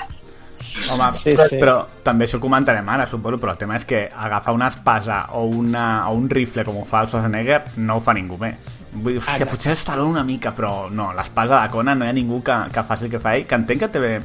Home, 0.90 1.12
Sí, 1.14 1.30
però, 1.30 1.46
sí. 1.48 1.58
però 1.62 1.74
també 2.02 2.26
això 2.26 2.36
ho 2.36 2.42
comentarem 2.42 2.88
ara, 2.88 3.06
suposo, 3.06 3.38
però 3.38 3.52
el 3.54 3.58
tema 3.58 3.76
és 3.76 3.84
que 3.86 4.08
agafar 4.10 4.54
una 4.54 4.68
espasa 4.68 5.26
o, 5.38 5.44
una, 5.46 6.08
o 6.10 6.14
un 6.18 6.28
rifle 6.30 6.64
com 6.64 6.80
ho 6.80 6.84
fa 6.88 7.02
el 7.04 7.08
Schwarzenegger 7.12 7.62
no 7.78 7.96
ho 7.96 8.00
fa 8.00 8.14
ningú 8.16 8.38
més. 8.40 8.56
Vull 8.92 9.14
dir, 9.14 9.20
hòstia, 9.22 9.36
Exacte. 9.38 9.50
potser 9.54 9.76
Stallone 9.76 10.10
una 10.10 10.24
mica, 10.24 10.52
però 10.52 10.88
no, 10.90 11.12
l'espasa 11.16 11.62
de 11.62 11.68
Conan 11.72 11.98
no 11.98 12.04
hi 12.04 12.10
ha 12.10 12.16
ningú 12.16 12.42
que, 12.44 12.56
que 12.72 12.82
faci 12.84 13.06
el 13.06 13.10
que 13.14 13.20
fa 13.22 13.36
ell, 13.36 13.46
que 13.46 13.54
entenc 13.60 13.86
que 13.86 13.92
té... 13.94 14.16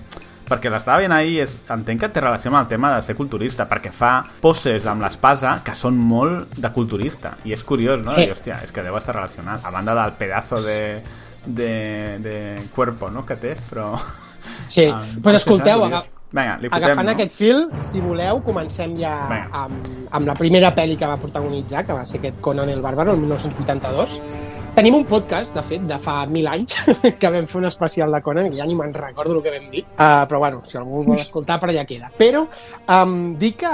Perquè 0.48 0.70
l'estava 0.72 1.02
veient 1.02 1.12
ahir, 1.12 1.42
és, 1.44 1.58
entenc 1.76 2.00
que 2.00 2.08
té 2.16 2.22
relació 2.24 2.48
amb 2.48 2.62
el 2.62 2.68
tema 2.72 2.94
de 2.94 3.02
ser 3.04 3.18
culturista, 3.18 3.66
perquè 3.68 3.92
fa 3.92 4.12
poses 4.40 4.86
amb 4.88 5.04
l'espasa 5.04 5.58
que 5.60 5.74
són 5.76 5.98
molt 6.00 6.56
de 6.56 6.70
culturista. 6.72 7.34
I 7.44 7.52
és 7.52 7.64
curiós, 7.68 8.00
no? 8.00 8.14
Eh. 8.16 8.30
I, 8.30 8.32
hòstia, 8.32 8.62
és 8.64 8.72
que 8.72 8.80
deu 8.86 8.96
estar 8.96 9.16
relacionat. 9.18 9.66
A 9.68 9.74
banda 9.76 9.92
del 9.98 10.14
pedazo 10.16 10.56
de, 10.64 11.02
de, 11.46 11.72
de 12.24 12.38
cuerpo, 12.74 13.10
no?, 13.12 13.26
que 13.28 13.36
té, 13.36 13.58
però... 13.68 13.90
Sí, 14.72 14.86
Ah, 14.94 15.02
pues 15.22 15.36
escolteu, 15.42 15.84
curiós. 15.84 16.06
Vinga, 16.28 16.58
li 16.60 16.68
fotem, 16.68 16.84
agafant 16.84 17.08
no? 17.08 17.14
aquest 17.16 17.32
fil, 17.32 17.62
si 17.80 18.02
voleu, 18.04 18.42
comencem 18.44 18.98
ja 19.00 19.14
Vinga. 19.30 19.62
amb, 19.64 19.88
amb 20.20 20.28
la 20.28 20.36
primera 20.36 20.74
pel·li 20.76 20.98
que 21.00 21.08
va 21.08 21.16
protagonitzar, 21.22 21.86
que 21.88 21.96
va 21.96 22.04
ser 22.06 22.20
aquest 22.20 22.42
Conan 22.44 22.72
el 22.74 22.84
Bàrbaro, 22.84 23.14
el 23.16 23.22
1982. 23.24 24.18
Tenim 24.76 24.94
un 24.94 25.08
podcast, 25.10 25.56
de 25.56 25.64
fet, 25.66 25.86
de 25.90 25.96
fa 25.98 26.18
mil 26.30 26.46
anys, 26.52 26.82
que 27.22 27.32
vam 27.34 27.48
fer 27.48 27.62
un 27.62 27.70
especial 27.72 28.12
de 28.12 28.20
Conan, 28.26 28.52
que 28.52 28.60
ja 28.60 28.68
ni 28.68 28.76
me'n 28.76 28.92
recordo 28.94 29.38
el 29.38 29.42
que 29.46 29.56
vam 29.56 29.72
dir, 29.72 29.86
uh, 29.96 30.28
però 30.28 30.44
bueno, 30.44 30.62
si 30.68 30.78
algú 30.78 31.00
us 31.00 31.08
vol 31.08 31.24
escoltar, 31.24 31.62
per 31.64 31.72
allà 31.72 31.88
queda. 31.88 32.12
Però 32.20 32.44
um, 32.44 33.18
dic 33.40 33.62
que, 33.64 33.74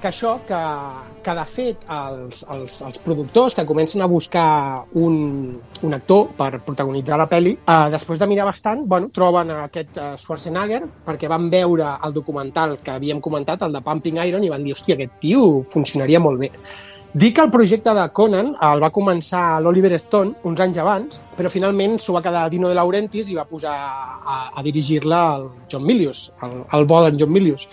que 0.00 0.08
això, 0.08 0.38
que, 0.48 0.62
que 1.24 1.34
de 1.36 1.44
fet 1.48 1.86
els, 1.90 2.44
els, 2.50 2.76
els 2.88 3.00
productors 3.04 3.56
que 3.56 3.66
comencen 3.68 4.02
a 4.02 4.08
buscar 4.10 4.84
un, 5.00 5.16
un 5.82 5.96
actor 5.96 6.30
per 6.36 6.50
protagonitzar 6.66 7.18
la 7.20 7.28
pel·li, 7.30 7.56
uh, 7.60 7.88
després 7.92 8.20
de 8.20 8.28
mirar 8.30 8.48
bastant, 8.48 8.84
bueno, 8.88 9.10
troben 9.14 9.52
aquest 9.56 9.98
uh, 10.00 10.12
Schwarzenegger 10.20 10.82
perquè 11.06 11.30
van 11.30 11.50
veure 11.52 11.96
el 12.06 12.14
documental 12.16 12.78
que 12.84 12.94
havíem 12.94 13.20
comentat, 13.24 13.66
el 13.66 13.76
de 13.76 13.84
Pumping 13.84 14.22
Iron, 14.24 14.44
i 14.44 14.52
van 14.52 14.64
dir, 14.64 14.76
hòstia, 14.76 14.98
aquest 14.98 15.20
tio 15.22 15.60
funcionaria 15.66 16.22
molt 16.22 16.40
bé. 16.40 16.52
Dic 17.10 17.34
que 17.34 17.42
el 17.42 17.50
projecte 17.50 17.90
de 17.90 18.04
Conan 18.14 18.52
el 18.62 18.80
va 18.84 18.92
començar 18.94 19.58
l'Oliver 19.58 19.96
Stone 19.98 20.44
uns 20.46 20.60
anys 20.62 20.76
abans, 20.78 21.16
però 21.34 21.50
finalment 21.50 21.96
s'ho 21.98 22.14
va 22.14 22.22
quedar 22.22 22.44
Dino 22.52 22.70
De 22.70 22.76
Laurentiis 22.78 23.32
i 23.32 23.34
va 23.34 23.48
posar 23.50 23.72
a, 23.74 24.36
a 24.54 24.62
dirigir-la 24.62 25.24
el 25.40 25.48
John 25.72 25.82
Milius, 25.82 26.28
el, 26.46 26.60
el 26.70 26.86
bo 26.86 27.00
d'en 27.02 27.18
John 27.18 27.34
Milius 27.34 27.66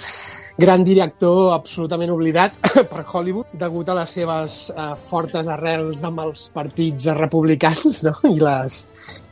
gran 0.57 0.83
director 0.83 1.53
absolutament 1.53 2.11
oblidat 2.11 2.55
per 2.91 3.03
Hollywood 3.05 3.53
degut 3.53 3.89
a 3.89 3.97
les 3.99 4.15
seves 4.19 4.59
eh, 4.73 4.93
fortes 5.09 5.47
arrels 5.47 6.03
amb 6.07 6.23
els 6.25 6.47
partits 6.55 7.11
republicans 7.17 8.01
no? 8.07 8.15
I, 8.29 8.39
les, 8.41 8.79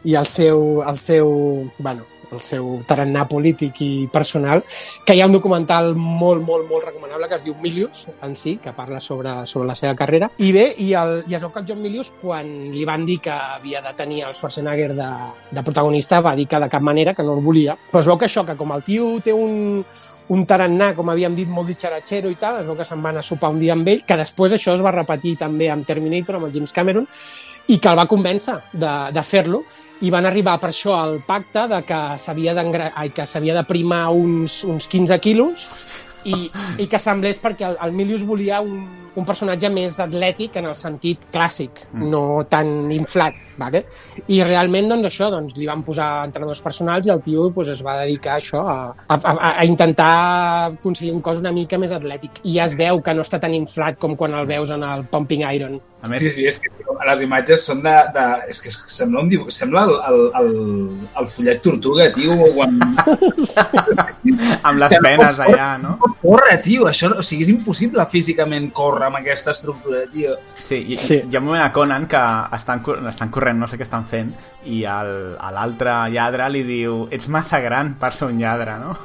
i 0.06 0.18
el 0.20 0.30
seu, 0.30 0.84
el 0.86 1.02
seu, 1.02 1.32
bueno, 1.80 2.06
el 2.32 2.42
seu 2.46 2.68
tarannà 2.88 3.26
polític 3.30 3.80
i 3.86 3.90
personal, 4.12 4.64
que 5.06 5.16
hi 5.16 5.22
ha 5.22 5.28
un 5.30 5.36
documental 5.36 5.94
molt, 5.96 6.44
molt, 6.46 6.68
molt 6.70 6.88
recomanable 6.88 7.30
que 7.30 7.38
es 7.40 7.46
diu 7.46 7.56
Milius, 7.62 8.06
en 8.26 8.36
si, 8.40 8.56
que 8.62 8.74
parla 8.76 9.00
sobre, 9.00 9.36
sobre 9.50 9.70
la 9.70 9.78
seva 9.78 9.96
carrera. 9.98 10.30
I 10.38 10.52
bé, 10.56 10.66
i, 10.82 10.92
el, 10.98 11.22
i 11.30 11.38
es 11.38 11.46
veu 11.46 11.54
que 11.54 11.62
el 11.64 11.70
John 11.70 11.84
Milius, 11.84 12.12
quan 12.22 12.50
li 12.74 12.86
van 12.88 13.06
dir 13.08 13.20
que 13.24 13.34
havia 13.34 13.84
de 13.86 13.94
tenir 13.98 14.24
el 14.28 14.36
Schwarzenegger 14.36 14.92
de, 14.98 15.12
de 15.52 15.64
protagonista, 15.64 16.22
va 16.26 16.36
dir 16.36 16.48
que 16.52 16.62
de 16.62 16.72
cap 16.72 16.84
manera, 16.84 17.16
que 17.16 17.24
no 17.24 17.38
el 17.38 17.46
volia. 17.46 17.78
Però 17.92 18.04
es 18.04 18.10
veu 18.12 18.20
que 18.20 18.30
això, 18.30 18.46
que 18.48 18.58
com 18.60 18.74
el 18.76 18.86
tio 18.88 19.14
té 19.24 19.34
un, 19.34 19.86
un 20.34 20.46
tarannà, 20.50 20.94
com 20.98 21.10
havíem 21.12 21.36
dit, 21.38 21.50
molt 21.50 21.70
ditxaratxero 21.70 22.32
i 22.32 22.38
tal, 22.42 22.62
es 22.62 22.68
veu 22.68 22.78
que 22.78 22.88
se'n 22.88 23.02
van 23.04 23.20
a 23.20 23.26
sopar 23.26 23.52
un 23.54 23.60
dia 23.62 23.76
amb 23.76 23.88
ell, 23.88 24.02
que 24.08 24.18
després 24.18 24.56
això 24.58 24.74
es 24.74 24.84
va 24.86 24.94
repetir 24.96 25.36
també 25.38 25.70
amb 25.70 25.86
Terminator, 25.86 26.40
amb 26.40 26.50
el 26.50 26.56
James 26.56 26.74
Cameron, 26.74 27.06
i 27.68 27.78
que 27.82 27.92
el 27.92 28.00
va 28.00 28.08
convèncer 28.10 28.58
de, 28.74 28.94
de 29.14 29.24
fer-lo, 29.26 29.62
i 30.04 30.10
van 30.12 30.26
arribar 30.28 30.58
per 30.60 30.72
això 30.74 30.96
al 30.98 31.20
pacte 31.26 31.68
de 31.72 31.80
que 31.88 32.00
s'havia 32.20 32.56
que 33.16 33.26
s'havia 33.26 33.56
de 33.56 33.64
primar 33.64 34.10
uns, 34.12 34.64
uns 34.68 34.90
15 34.92 35.20
quilos 35.24 35.70
i, 36.26 36.50
i 36.84 36.88
que 36.92 37.00
semblés 37.00 37.40
perquè 37.40 37.70
el, 37.70 37.78
el 37.86 37.94
Milius 37.96 38.26
volia 38.28 38.60
un, 38.66 38.84
un 39.16 39.28
personatge 39.28 39.70
més 39.72 40.00
atlètic 40.04 40.58
en 40.60 40.70
el 40.72 40.76
sentit 40.76 41.30
clàssic, 41.32 41.86
mm. 41.94 42.10
no 42.12 42.44
tan 42.50 42.92
inflat. 42.92 43.45
Vale? 43.58 43.86
I 44.28 44.42
realment, 44.44 44.90
doncs, 44.92 45.08
això, 45.10 45.30
doncs, 45.34 45.56
li 45.60 45.68
van 45.70 45.84
posar 45.88 46.10
entrenadors 46.28 46.62
personals 46.66 47.08
i 47.08 47.14
el 47.14 47.24
tio 47.26 47.50
doncs, 47.50 47.72
es 47.76 47.84
va 47.86 47.98
dedicar 48.02 48.36
a 48.36 48.42
això, 48.42 48.62
a, 48.68 48.78
a, 49.16 49.36
a, 49.52 49.66
intentar 49.66 50.12
aconseguir 50.74 51.14
un 51.16 51.22
cos 51.26 51.40
una 51.44 51.54
mica 51.56 51.80
més 51.82 51.94
atlètic. 51.96 52.42
I 52.44 52.58
ja 52.60 52.70
es 52.70 52.78
veu 52.80 53.02
que 53.02 53.16
no 53.16 53.26
està 53.26 53.40
tan 53.42 53.54
inflat 53.56 54.00
com 54.02 54.16
quan 54.20 54.36
el 54.36 54.48
veus 54.50 54.74
en 54.76 54.84
el 54.84 55.06
Pumping 55.12 55.46
Iron. 55.52 55.80
A 56.06 56.10
més, 56.10 56.20
Sí, 56.22 56.30
sí, 56.30 56.44
és 56.46 56.60
que 56.62 56.70
tio, 56.70 56.94
les 57.08 57.22
imatges 57.26 57.64
són 57.66 57.82
de... 57.86 57.94
de 58.14 58.26
és 58.52 58.60
que 58.62 58.70
sembla, 58.72 59.24
un 59.24 59.30
dibuix, 59.32 59.56
sembla 59.56 59.86
el, 59.88 59.94
el, 60.10 60.20
el, 60.42 60.52
el 61.22 61.30
fullet 61.32 61.62
tortuga, 61.66 62.10
tio, 62.14 62.36
quan... 62.54 62.78
amb 64.68 64.80
les 64.82 64.96
penes 65.02 65.42
allà, 65.48 65.70
no? 65.82 65.96
Corre, 66.22 66.58
tio, 66.66 66.88
això, 66.90 67.12
o 67.16 67.26
sigui, 67.26 67.46
és 67.48 67.52
impossible 67.54 68.06
físicament 68.12 68.70
córrer 68.76 69.10
amb 69.10 69.20
aquesta 69.22 69.54
estructura, 69.56 70.04
tio. 70.12 70.36
Sí, 70.46 70.82
i, 70.82 70.98
Sí. 70.98 71.02
sí. 71.06 71.20
hi 71.30 71.38
ha 71.38 71.42
un 71.42 71.50
moment 71.50 71.64
a 71.64 71.72
Conan 71.74 72.08
que 72.10 72.22
estan, 72.58 72.82
estan 73.10 73.30
corrent, 73.30 73.45
no 73.54 73.68
sé 73.68 73.78
què 73.78 73.86
estan 73.86 74.06
fent, 74.10 74.32
i 74.66 74.82
l'altre 74.82 75.98
lladre 76.14 76.50
li 76.50 76.64
diu 76.66 77.06
ets 77.14 77.28
massa 77.30 77.60
gran 77.62 77.94
per 78.00 78.14
ser 78.16 78.32
un 78.32 78.40
lladre, 78.42 78.78
no? 78.82 78.96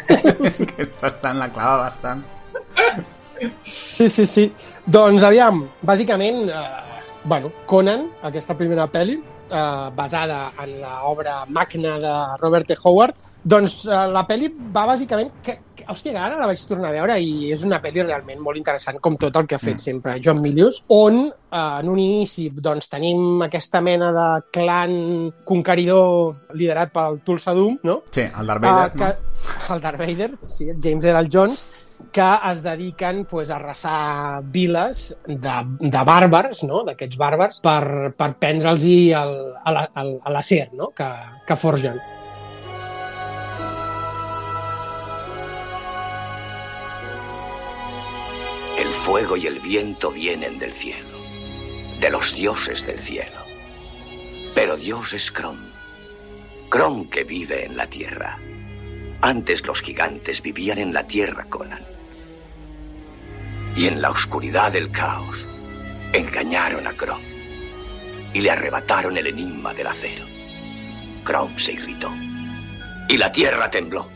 que 0.70 0.86
és 0.86 0.90
bastant, 1.00 1.38
la 1.38 1.50
clava 1.54 1.84
bastant. 1.84 2.24
Sí, 3.64 4.08
sí, 4.08 4.24
sí. 4.26 4.48
Doncs 4.86 5.24
aviam, 5.26 5.64
bàsicament, 5.82 6.48
eh, 6.48 7.04
bueno, 7.24 7.52
Conan, 7.66 8.08
aquesta 8.22 8.56
primera 8.56 8.86
pel·li, 8.90 9.18
eh, 9.50 9.90
basada 9.96 10.52
en 10.62 10.78
l'obra 10.80 11.44
magna 11.48 11.98
de 11.98 12.14
Robert 12.40 12.68
T. 12.68 12.76
Howard, 12.82 13.23
doncs 13.44 13.84
eh, 13.86 14.00
la 14.12 14.24
pel·li 14.28 14.48
va 14.74 14.86
bàsicament... 14.88 15.30
Que, 15.44 15.58
que, 15.74 15.84
hòstia, 15.90 16.14
ara 16.22 16.38
la 16.40 16.46
vaig 16.48 16.60
tornar 16.68 16.88
a 16.88 16.94
veure 16.94 17.16
i 17.20 17.50
és 17.52 17.64
una 17.66 17.80
pel·li 17.82 18.00
realment 18.06 18.40
molt 18.40 18.56
interessant, 18.56 19.00
com 19.04 19.16
tot 19.20 19.34
el 19.36 19.46
que 19.50 19.56
ha 19.58 19.60
fet 19.60 19.76
mm. 19.76 19.84
sempre 19.84 20.14
John 20.24 20.40
Milius, 20.40 20.80
on 20.94 21.24
eh, 21.28 21.58
en 21.58 21.90
un 21.92 21.98
inici 22.00 22.48
doncs, 22.54 22.88
tenim 22.92 23.42
aquesta 23.44 23.82
mena 23.84 24.10
de 24.14 24.26
clan 24.54 24.94
conqueridor 25.44 26.34
liderat 26.56 26.92
pel 26.94 27.20
Tulsa 27.26 27.52
Doom, 27.56 27.78
no? 27.84 28.00
Sí, 28.14 28.22
el 28.24 28.46
Darth 28.52 28.62
Vader, 28.64 28.92
que, 28.96 29.10
no? 29.10 29.74
el 29.74 29.82
Darth 29.88 29.98
Vader, 30.04 30.30
sí, 30.42 30.68
el 30.70 30.78
James 30.82 31.04
Earl 31.04 31.28
Jones, 31.30 31.66
que 32.14 32.30
es 32.52 32.62
dediquen 32.62 33.24
pues, 33.24 33.50
a 33.50 33.56
arrasar 33.56 34.42
viles 34.44 35.16
de, 35.26 35.54
de 35.80 36.02
bàrbars, 36.06 36.64
no? 36.68 36.84
d'aquests 36.86 37.18
bàrbars, 37.18 37.60
per, 37.64 38.12
per 38.16 38.32
prendre'ls 38.38 38.84
el, 38.86 39.38
a 39.64 39.72
la- 39.74 39.88
al- 39.94 40.18
a 40.22 40.32
l'acer 40.34 40.68
no? 40.72 40.90
que, 40.96 41.08
que 41.46 41.56
forgen. 41.56 41.98
El 48.76 48.88
fuego 48.88 49.36
y 49.36 49.46
el 49.46 49.60
viento 49.60 50.10
vienen 50.10 50.58
del 50.58 50.72
cielo, 50.72 51.18
de 52.00 52.10
los 52.10 52.34
dioses 52.34 52.84
del 52.84 52.98
cielo. 52.98 53.40
Pero 54.52 54.76
Dios 54.76 55.12
es 55.12 55.30
Kron, 55.30 55.70
Kron 56.68 57.08
que 57.08 57.22
vive 57.22 57.64
en 57.64 57.76
la 57.76 57.86
tierra. 57.86 58.36
Antes 59.20 59.64
los 59.64 59.80
gigantes 59.80 60.42
vivían 60.42 60.78
en 60.78 60.92
la 60.92 61.06
tierra, 61.06 61.46
Conan. 61.48 61.84
Y 63.76 63.86
en 63.86 64.02
la 64.02 64.10
oscuridad 64.10 64.72
del 64.72 64.90
caos, 64.90 65.44
engañaron 66.12 66.86
a 66.88 66.92
Kron 66.94 67.20
y 68.32 68.40
le 68.40 68.50
arrebataron 68.50 69.16
el 69.16 69.28
enigma 69.28 69.72
del 69.72 69.86
acero. 69.86 70.24
Kron 71.22 71.58
se 71.58 71.74
irritó 71.74 72.10
y 73.08 73.16
la 73.18 73.30
tierra 73.30 73.70
tembló. 73.70 74.08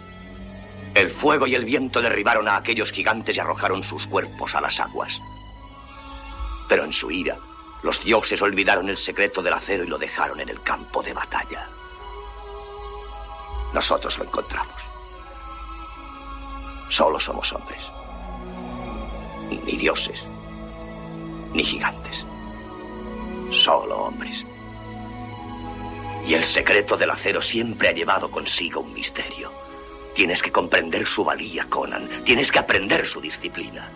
El 0.94 1.11
fuego 1.11 1.46
y 1.46 1.55
el 1.55 1.64
viento 1.64 2.01
derribaron 2.01 2.48
a 2.48 2.57
aquellos 2.57 2.90
gigantes 2.90 3.37
y 3.37 3.40
arrojaron 3.40 3.83
sus 3.83 4.07
cuerpos 4.07 4.55
a 4.55 4.61
las 4.61 4.81
aguas. 4.81 5.20
Pero 6.68 6.85
en 6.85 6.92
su 6.92 7.11
ira, 7.11 7.37
los 7.83 8.03
dioses 8.03 8.42
olvidaron 8.42 8.88
el 8.88 8.96
secreto 8.96 9.42
del 9.42 9.55
acero 9.55 9.85
y 9.85 9.88
lo 9.88 9.98
dejaron 9.98 10.40
en 10.40 10.48
el 10.48 10.61
campo 10.62 11.03
de 11.03 11.12
batalla. 11.12 11.68
Nosotros 13.72 14.18
lo 14.18 14.24
encontramos. 14.24 14.74
Solo 16.89 17.20
somos 17.20 17.53
hombres. 17.53 17.80
Ni 19.51 19.76
dioses, 19.76 20.20
ni 21.53 21.62
gigantes. 21.62 22.24
Solo 23.53 23.99
hombres. 23.99 24.45
Y 26.26 26.34
el 26.34 26.45
secreto 26.45 26.97
del 26.97 27.11
acero 27.11 27.41
siempre 27.41 27.89
ha 27.89 27.93
llevado 27.93 28.30
consigo 28.30 28.80
un 28.80 28.93
misterio. 28.93 29.68
Tienes 30.19 30.43
que 30.43 30.51
comprender 30.51 31.07
su 31.07 31.23
valía, 31.23 31.64
Conan. 31.69 32.09
Tienes 32.25 32.51
que 32.51 32.59
aprender 32.59 33.07
su 33.07 33.21
disciplina. 33.21 33.89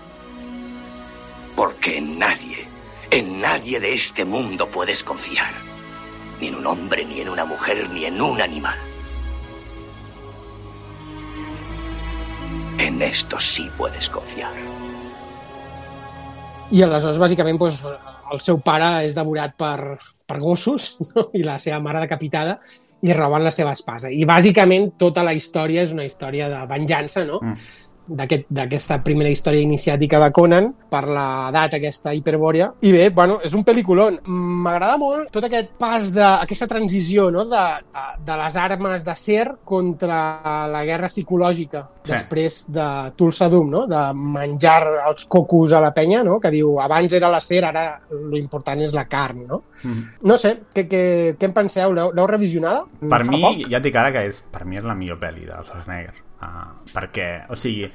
Porque 1.56 1.98
en 1.98 2.16
nadie, 2.16 2.68
en 3.10 3.40
nadie 3.40 3.80
de 3.80 3.92
este 3.92 4.24
mundo 4.24 4.68
puedes 4.68 5.02
confiar. 5.02 5.52
Ni 6.40 6.46
en 6.46 6.54
un 6.54 6.66
hombre, 6.68 7.04
ni 7.04 7.22
en 7.22 7.28
una 7.28 7.44
mujer, 7.44 7.90
ni 7.90 8.04
en 8.04 8.22
un 8.22 8.40
animal. 8.40 8.78
En 12.78 13.02
esto 13.02 13.40
sí 13.40 13.68
puedes 13.76 14.08
confiar. 14.08 14.52
I 16.70 16.84
aleshores, 16.86 17.18
bàsicament, 17.18 17.58
doncs, 17.58 17.82
el 18.30 18.40
seu 18.46 18.62
pare 18.62 19.08
és 19.08 19.18
devorat 19.18 19.58
per, 19.58 19.98
per 20.22 20.38
gossos 20.38 21.00
no? 21.02 21.32
i 21.34 21.42
la 21.42 21.58
seva 21.58 21.82
mare 21.82 22.06
decapitada 22.06 22.60
i 23.02 23.14
roben 23.16 23.42
la 23.42 23.50
seva 23.54 23.72
espasa. 23.74 24.10
I 24.10 24.26
bàsicament 24.28 24.92
tota 25.00 25.24
la 25.26 25.34
història 25.34 25.82
és 25.82 25.94
una 25.94 26.06
història 26.06 26.48
de 26.52 26.60
venjança, 26.70 27.24
no? 27.28 27.40
Mm 27.42 27.88
d'aquesta 28.06 28.96
aquest, 28.96 29.04
primera 29.04 29.30
història 29.30 29.62
iniciàtica 29.62 30.18
de 30.22 30.28
Conan 30.34 30.68
per 30.90 31.02
l'edat 31.06 31.76
aquesta 31.78 32.12
hiperbòria. 32.16 32.72
I 32.82 32.92
bé, 32.94 33.08
bueno, 33.14 33.38
és 33.44 33.54
un 33.54 33.64
pel·lículon. 33.64 34.18
M'agrada 34.26 34.98
molt 35.00 35.30
tot 35.34 35.46
aquest 35.46 35.72
pas 35.80 36.10
d'aquesta 36.14 36.68
transició 36.70 37.30
no? 37.34 37.44
de, 37.50 37.64
de, 37.86 38.04
de 38.26 38.38
les 38.42 38.56
armes 38.56 39.06
de 39.06 39.16
ser 39.18 39.44
contra 39.64 40.66
la 40.70 40.82
guerra 40.88 41.10
psicològica 41.12 41.84
sí. 42.02 42.12
després 42.12 42.62
de 42.72 42.88
Tulsa 43.16 43.48
Doom, 43.52 43.70
no? 43.70 43.84
de 43.90 44.02
menjar 44.14 44.80
els 45.08 45.26
cocos 45.30 45.72
a 45.72 45.82
la 45.82 45.92
penya, 45.94 46.22
no? 46.26 46.40
que 46.42 46.52
diu 46.54 46.78
abans 46.82 47.14
era 47.14 47.30
la 47.32 47.40
ser, 47.40 47.62
ara 47.68 47.86
lo 48.10 48.36
important 48.38 48.82
és 48.82 48.94
la 48.96 49.06
carn. 49.10 49.46
No, 49.46 49.62
mm. 49.82 50.02
no 50.28 50.36
sé, 50.38 50.56
què, 50.74 50.86
què, 50.90 51.04
què 51.38 51.48
en 51.48 51.54
penseu? 51.56 51.94
L'heu 51.94 52.28
revisionada? 52.30 52.84
Per 53.00 53.22
mi, 53.30 53.40
poc? 53.42 53.64
ja 53.70 53.80
et 53.80 53.88
dic 53.88 53.96
ara 53.98 54.12
que 54.14 54.26
és, 54.28 54.42
per 54.52 54.66
mi 54.66 54.80
és 54.80 54.86
la 54.86 54.98
millor 54.98 55.20
pel·li 55.22 55.46
de 55.48 55.62
Schwarzenegger 55.62 56.31
Uh, 56.42 56.66
perquè, 56.90 57.26
o 57.52 57.56
sigui, 57.58 57.86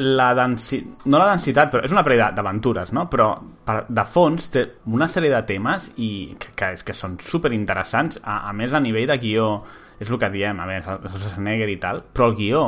la 0.00 0.32
densitat, 0.34 1.04
no 1.06 1.20
la 1.20 1.30
densitat, 1.34 1.70
però 1.70 1.84
és 1.86 1.92
una 1.94 2.02
pel·li 2.06 2.18
d'aventures, 2.34 2.90
no? 2.96 3.06
Però 3.12 3.28
per, 3.66 3.84
de 3.88 4.04
fons 4.10 4.50
té 4.50 4.64
una 4.90 5.08
sèrie 5.10 5.30
de 5.30 5.42
temes 5.46 5.90
i 6.02 6.10
que, 6.40 6.54
que, 6.56 6.72
és, 6.74 6.82
que 6.86 6.96
són 6.96 7.18
super 7.22 7.52
interessants, 7.54 8.18
a, 8.24 8.40
a 8.48 8.54
més 8.56 8.74
a 8.74 8.82
nivell 8.82 9.06
de 9.10 9.18
guió, 9.22 9.48
és 10.02 10.10
el 10.10 10.18
que 10.18 10.32
diem, 10.34 10.58
a 10.60 10.66
més, 10.66 10.86
Schwarzenegger 10.86 11.70
i 11.70 11.78
tal, 11.82 12.02
però 12.12 12.32
el 12.32 12.38
guió, 12.40 12.64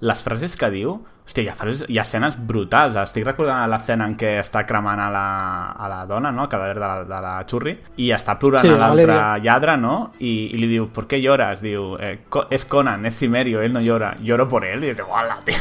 les 0.00 0.22
frases 0.24 0.56
que 0.56 0.72
diu, 0.72 0.96
Hòstia, 1.30 1.44
hi 1.44 1.48
ha, 1.48 1.54
frases, 1.54 1.84
hi 1.86 1.98
ha 2.00 2.02
escenes 2.02 2.36
brutals. 2.42 2.96
Estic 2.98 3.22
recordant 3.22 3.60
l'escena 3.70 4.08
en 4.10 4.16
què 4.18 4.32
està 4.40 4.64
cremant 4.66 4.98
a 4.98 5.06
la, 5.14 5.26
a 5.78 5.86
la 5.86 6.00
dona, 6.08 6.32
no? 6.34 6.48
El 6.48 6.50
cadàver 6.50 6.74
de 6.74 6.82
la, 6.82 7.04
de 7.06 7.20
la 7.22 7.34
xurri, 7.46 7.76
i 8.02 8.08
està 8.10 8.34
plorant 8.40 8.66
sí, 8.66 8.72
a 8.74 8.80
l'altre 8.80 9.18
lladre, 9.44 9.76
no? 9.78 9.94
I, 10.18 10.32
I 10.50 10.58
li 10.58 10.70
diu, 10.72 10.88
¿por 10.90 11.06
qué 11.06 11.20
lloras? 11.22 11.62
Diu, 11.62 11.94
eh, 12.02 12.16
es 12.50 12.64
Conan, 12.64 13.06
es 13.06 13.14
Cimerio, 13.20 13.62
él 13.62 13.72
no 13.72 13.80
llora. 13.80 14.16
Lloro 14.18 14.48
por 14.48 14.66
él. 14.66 14.82
I 14.82 14.94
diu, 14.98 15.06
hola, 15.06 15.38
tio. 15.46 15.54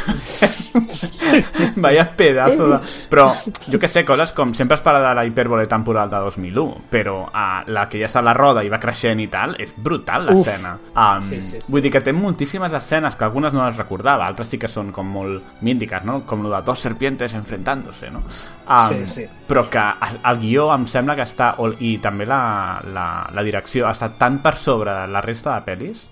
Vaya 1.83 2.07
pedazo 2.17 2.71
de... 2.71 2.79
Però, 3.11 3.27
jo 3.69 3.77
que 3.77 3.91
sé, 3.93 4.03
coses 4.05 4.33
com... 4.33 4.55
Sempre 4.57 4.79
es 4.79 4.81
parla 4.81 5.03
de 5.05 5.13
la 5.21 5.27
hipèrbole 5.29 5.67
temporal 5.69 6.09
de 6.09 6.23
2001, 6.25 6.89
però 6.89 7.19
uh, 7.27 7.61
la 7.69 7.85
que 7.89 8.01
ja 8.01 8.09
està 8.09 8.23
a 8.23 8.25
la 8.25 8.33
roda 8.33 8.65
i 8.65 8.73
va 8.73 8.81
creixent 8.81 9.21
i 9.21 9.29
tal, 9.29 9.53
és 9.61 9.69
brutal 9.77 10.25
l'escena. 10.31 10.73
Um, 10.95 11.21
sí, 11.21 11.43
sí, 11.45 11.61
sí. 11.61 11.69
Vull 11.69 11.85
dir 11.85 11.93
que 11.93 12.01
té 12.01 12.13
moltíssimes 12.15 12.73
escenes 12.73 13.13
que 13.13 13.29
algunes 13.29 13.53
no 13.53 13.67
les 13.67 13.77
recordava, 13.77 14.25
altres 14.25 14.49
sí 14.49 14.57
que 14.57 14.71
són 14.71 14.89
com 14.95 15.13
molt 15.13 15.58
mítiques, 15.65 16.03
no? 16.05 16.21
Com 16.25 16.43
lo 16.43 16.51
de 16.53 16.61
dos 16.65 16.79
serpientes 16.79 17.33
enfrentándose, 17.33 18.09
no? 18.11 18.21
Um, 18.67 18.93
sí, 18.93 19.05
sí. 19.05 19.25
Però 19.47 19.65
que 19.69 19.83
el 20.19 20.39
guió 20.39 20.69
em 20.73 20.85
sembla 20.87 21.15
que 21.17 21.25
està, 21.27 21.53
i 21.79 21.97
també 22.03 22.27
la, 22.29 22.81
la, 22.93 23.07
la 23.33 23.43
direcció, 23.45 23.87
està 23.89 24.11
tan 24.19 24.39
per 24.43 24.55
sobre 24.57 24.93
de 25.01 25.07
la 25.11 25.23
resta 25.25 25.57
de 25.57 25.65
pel·lis, 25.67 26.05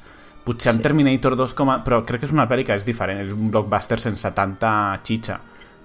potser 0.47 0.71
sí. 0.71 0.77
en 0.77 0.83
Terminator 0.83 1.37
2 1.39 1.53
com 1.57 1.73
a... 1.73 1.81
però 1.83 2.01
crec 2.07 2.23
que 2.23 2.29
és 2.29 2.35
una 2.35 2.47
pel·li 2.49 2.65
que 2.67 2.75
és 2.79 2.87
diferent, 2.87 3.21
és 3.25 3.35
un 3.35 3.51
blockbuster 3.51 3.99
sense 4.03 4.31
tanta 4.35 4.71
xitxa. 5.03 5.39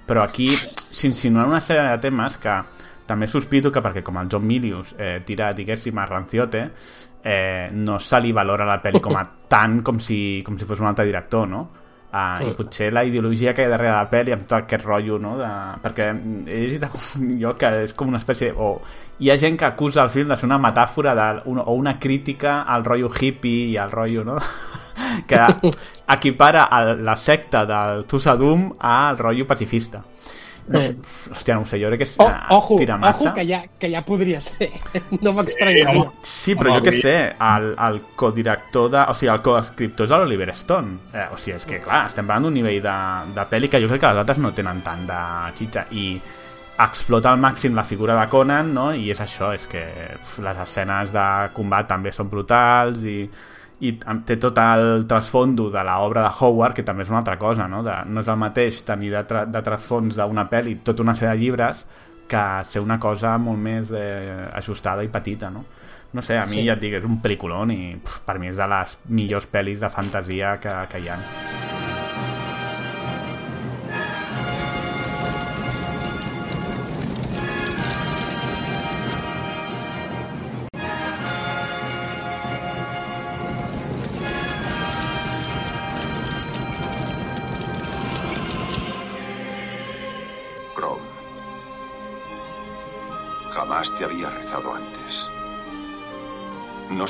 Però 0.07 0.23
aquí 0.25 0.49
s'insinuen 0.49 1.51
una 1.51 1.63
sèrie 1.63 1.87
de 1.91 2.01
temes 2.03 2.39
que 2.43 2.57
també 3.07 3.27
sospito 3.29 3.71
que 3.73 3.83
perquè 3.83 4.03
com 4.03 4.19
el 4.21 4.29
John 4.31 4.47
Milius 4.47 4.95
eh, 4.99 5.21
tira, 5.27 5.53
diguéssim, 5.53 5.99
a 5.99 6.07
Ranciote, 6.07 6.63
eh, 7.23 7.69
no 7.73 7.99
se 8.01 8.21
li 8.21 8.33
valora 8.33 8.67
la 8.67 8.81
pel·li 8.83 9.03
com 9.03 9.19
a 9.19 9.25
tant 9.53 9.81
com 9.85 10.01
si, 10.01 10.43
com 10.47 10.59
si 10.59 10.67
fos 10.67 10.81
un 10.83 10.91
altre 10.91 11.07
director, 11.07 11.49
no? 11.49 11.69
Uh, 12.13 12.19
mm. 12.19 12.49
I 12.51 12.57
potser 12.59 12.91
la 12.93 13.07
ideologia 13.09 13.55
que 13.57 13.65
hi 13.65 13.71
ha 13.71 13.73
darrere 13.73 13.95
la 13.97 14.09
pel·li 14.11 14.35
amb 14.35 14.45
tot 14.45 14.59
aquest 14.59 14.85
rotllo, 14.85 15.17
no? 15.17 15.39
De... 15.39 15.49
Perquè 15.81 16.11
he 16.13 16.59
llegit 16.67 16.85
jo 17.41 17.55
que 17.61 17.71
és 17.87 17.97
com 17.97 18.13
una 18.13 18.21
espècie... 18.21 18.53
De... 18.53 18.59
O 18.61 19.01
hi 19.23 19.31
ha 19.31 19.37
gent 19.39 19.57
que 19.57 19.69
acusa 19.69 20.03
el 20.03 20.11
film 20.11 20.33
de 20.33 20.37
ser 20.37 20.49
una 20.49 20.59
metàfora 20.61 21.15
de... 21.17 21.27
o 21.47 21.75
una 21.75 21.99
crítica 21.99 22.63
al 22.63 22.85
rotllo 22.85 23.09
hippie 23.13 23.71
i 23.71 23.77
al 23.81 23.93
rotllo, 23.93 24.25
no? 24.29 24.37
que 25.31 25.71
equipara 26.17 26.69
el, 26.79 27.05
la 27.05 27.17
secta 27.17 27.65
del 27.67 28.05
Tusadum 28.05 28.73
al 28.79 29.19
rotllo 29.19 29.47
pacifista. 29.47 30.03
No, 30.69 30.79
eh. 30.79 30.95
hòstia, 31.33 31.57
no 31.57 31.65
ho 31.65 31.67
sé, 31.67 31.79
jo 31.83 31.89
crec 31.91 32.03
que 32.05 32.07
és 32.07 32.13
oh, 32.23 32.29
ojo, 32.57 32.77
tira 32.79 32.97
massa. 33.01 33.25
Ojo, 33.25 33.35
que 33.35 33.45
ja, 33.49 33.63
que 33.79 33.91
ja 33.91 34.03
podria 34.07 34.41
ser. 34.41 34.71
No 35.25 35.33
m'extranyaria. 35.37 36.05
Sí, 36.27 36.55
però 36.59 36.77
jo 36.77 36.85
què 36.87 36.95
sé, 37.01 37.17
el, 37.35 37.73
el 37.89 37.99
codirector 38.19 38.93
de... 38.93 39.01
O 39.11 39.17
sigui, 39.19 39.33
el 39.35 39.43
coescriptor 39.45 40.07
és 40.07 40.15
l'Oliver 40.15 40.53
Stone. 40.55 40.99
Eh, 41.13 41.27
o 41.35 41.41
sigui, 41.41 41.57
és 41.59 41.67
que, 41.69 41.81
clar, 41.83 42.05
estem 42.11 42.29
parlant 42.29 42.49
d'un 42.49 42.57
nivell 42.61 42.79
de, 42.85 42.99
de 43.35 43.49
pel·li 43.51 43.73
que 43.73 43.83
jo 43.83 43.91
crec 43.91 44.05
que 44.05 44.13
les 44.15 44.23
altres 44.23 44.43
no 44.43 44.55
tenen 44.57 44.85
tant 44.87 45.05
de 45.09 45.21
xitxa. 45.59 45.87
I 45.99 46.07
explota 46.83 47.33
al 47.33 47.41
màxim 47.43 47.75
la 47.77 47.85
figura 47.85 48.17
de 48.19 48.29
Conan, 48.31 48.73
no? 48.75 48.91
I 48.95 49.11
és 49.13 49.21
això, 49.23 49.53
és 49.55 49.67
que 49.71 49.83
uf, 50.17 50.39
les 50.45 50.63
escenes 50.65 51.13
de 51.15 51.27
combat 51.57 51.91
també 51.91 52.15
són 52.15 52.31
brutals 52.31 53.03
i 53.03 53.19
i 53.83 53.93
té 53.99 54.37
tot 54.39 54.59
el 54.63 55.05
trasfondo 55.11 55.67
de 55.75 55.83
l'obra 55.87 56.29
de 56.29 56.31
Howard, 56.39 56.77
que 56.77 56.85
també 56.87 57.03
és 57.03 57.11
una 57.11 57.19
altra 57.23 57.37
cosa, 57.41 57.67
no? 57.71 57.83
De, 57.83 57.97
no 58.07 58.23
és 58.23 58.31
el 58.31 58.39
mateix 58.39 58.83
tenir 58.87 59.11
de, 59.15 59.25
tra 59.27 59.45
de 59.51 59.63
trasfons 59.67 60.19
d'una 60.19 60.47
pel·li 60.51 60.79
tota 60.87 61.03
una 61.03 61.17
sèrie 61.19 61.35
de 61.35 61.43
llibres 61.43 61.85
que 62.31 62.45
ser 62.71 62.81
una 62.81 63.01
cosa 63.03 63.35
molt 63.43 63.61
més 63.61 63.91
eh, 63.91 64.49
ajustada 64.55 65.03
i 65.03 65.11
petita, 65.13 65.51
no? 65.51 65.67
No 66.13 66.23
sé, 66.23 66.37
a 66.37 66.47
mi 66.47 66.61
sí. 66.61 66.67
ja 66.67 66.77
et 66.77 66.83
dic, 66.83 66.99
és 67.01 67.09
un 67.09 67.19
pel·lículon 67.25 67.73
i 67.75 67.81
pff, 67.97 68.23
per 68.27 68.39
mi 68.39 68.53
és 68.53 68.61
de 68.61 68.69
les 68.71 68.99
millors 69.09 69.49
pel·lis 69.51 69.81
de 69.81 69.91
fantasia 69.91 70.59
que, 70.63 70.77
que 70.93 71.03
hi 71.03 71.09
ha. 71.11 71.82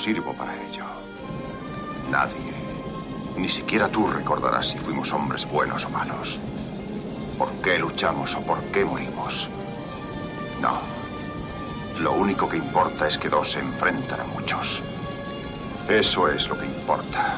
Sirvo 0.03 0.33
para 0.33 0.53
ello. 0.65 0.85
Nadie, 2.11 2.53
ni 3.37 3.49
siquiera 3.49 3.89
tú 3.89 4.09
recordarás 4.09 4.67
si 4.67 4.79
fuimos 4.79 5.13
hombres 5.13 5.49
buenos 5.49 5.85
o 5.85 5.91
malos. 5.91 6.41
¿Por 7.39 7.53
qué 7.63 7.79
luchamos 7.79 8.35
o 8.35 8.41
por 8.41 8.59
qué 8.73 8.85
morimos? 8.85 9.49
No. 10.61 10.81
Lo 12.01 12.15
único 12.15 12.49
que 12.49 12.57
importa 12.57 13.07
es 13.07 13.17
que 13.17 13.29
dos 13.29 13.53
se 13.53 13.61
enfrentan 13.61 14.21
a 14.21 14.25
muchos. 14.25 14.83
Eso 15.89 16.27
es 16.27 16.49
lo 16.49 16.59
que 16.59 16.67
importa. 16.67 17.37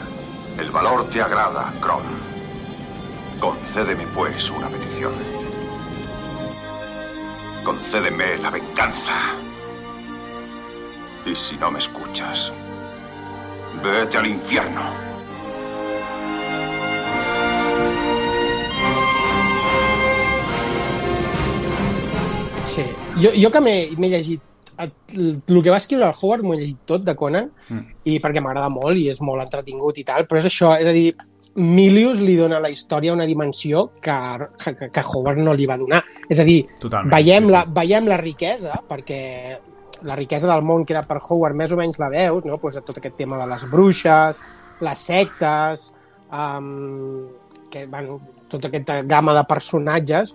El 0.57 0.71
valor 0.71 1.11
te 1.11 1.21
agrada, 1.21 1.71
Kron. 1.83 2.03
Concédeme, 3.41 4.07
pues, 4.15 4.49
una 4.49 4.69
petición. 4.69 5.13
Concédeme 7.63 8.39
la 8.39 8.49
venganza. 8.49 9.35
Y 11.27 11.35
si 11.35 11.57
no 11.57 11.71
me 11.71 11.79
escuchas, 11.79 12.53
vete 13.83 14.19
al 14.19 14.27
infierno. 14.27 14.83
Sí, 22.67 22.83
jo, 23.23 23.31
jo 23.41 23.51
que 23.51 23.61
m'he 23.61 24.11
llegit 24.11 24.43
el 24.77 25.63
que 25.63 25.71
va 25.71 25.79
escriure 25.79 26.05
el 26.05 26.13
Howard 26.21 26.43
m'ho 26.45 26.55
he 26.55 26.61
llegit 26.61 26.85
tot 26.85 27.05
de 27.07 27.15
Conan 27.17 27.49
mm. 27.71 28.01
i 28.11 28.19
perquè 28.21 28.43
m'agrada 28.45 28.69
molt 28.75 28.99
i 28.99 29.09
és 29.09 29.23
molt 29.25 29.41
entretingut 29.47 30.03
i 30.03 30.05
tal, 30.05 30.27
però 30.29 30.43
és 30.43 30.51
això, 30.51 30.75
és 30.77 30.91
a 30.91 30.93
dir, 30.93 31.15
Milius 31.55 32.19
li 32.21 32.35
dona 32.37 32.59
a 32.59 32.65
la 32.67 32.69
història 32.75 33.15
una 33.15 33.25
dimensió 33.25 33.93
que, 34.03 34.15
que, 34.61 34.91
que 34.91 35.05
Howard 35.07 35.39
no 35.41 35.55
li 35.55 35.71
va 35.71 35.79
donar. 35.81 36.03
És 36.29 36.43
a 36.43 36.45
dir, 36.45 36.65
Totalment, 36.83 37.15
veiem, 37.15 37.47
sí, 37.47 37.49
sí. 37.49 37.55
La, 37.55 37.69
veiem 37.79 38.11
la 38.11 38.19
riquesa, 38.21 38.81
perquè 38.91 39.23
la 40.05 40.17
riquesa 40.17 40.51
del 40.51 40.65
món 40.67 40.85
que 40.85 40.95
era 40.95 41.05
per 41.09 41.21
Howard 41.23 41.57
més 41.57 41.73
o 41.73 41.79
menys 41.81 42.01
la 42.03 42.11
veus, 42.13 42.45
no? 42.45 42.59
pues, 42.63 42.79
tot 42.85 43.01
aquest 43.01 43.17
tema 43.19 43.41
de 43.41 43.49
les 43.51 43.67
bruixes, 43.71 44.41
les 44.85 45.05
sectes, 45.11 45.91
um, 46.31 47.23
que, 47.71 47.87
bueno, 47.87 48.21
tota 48.49 48.69
aquesta 48.71 49.01
gamma 49.03 49.35
de 49.35 49.45
personatges 49.49 50.35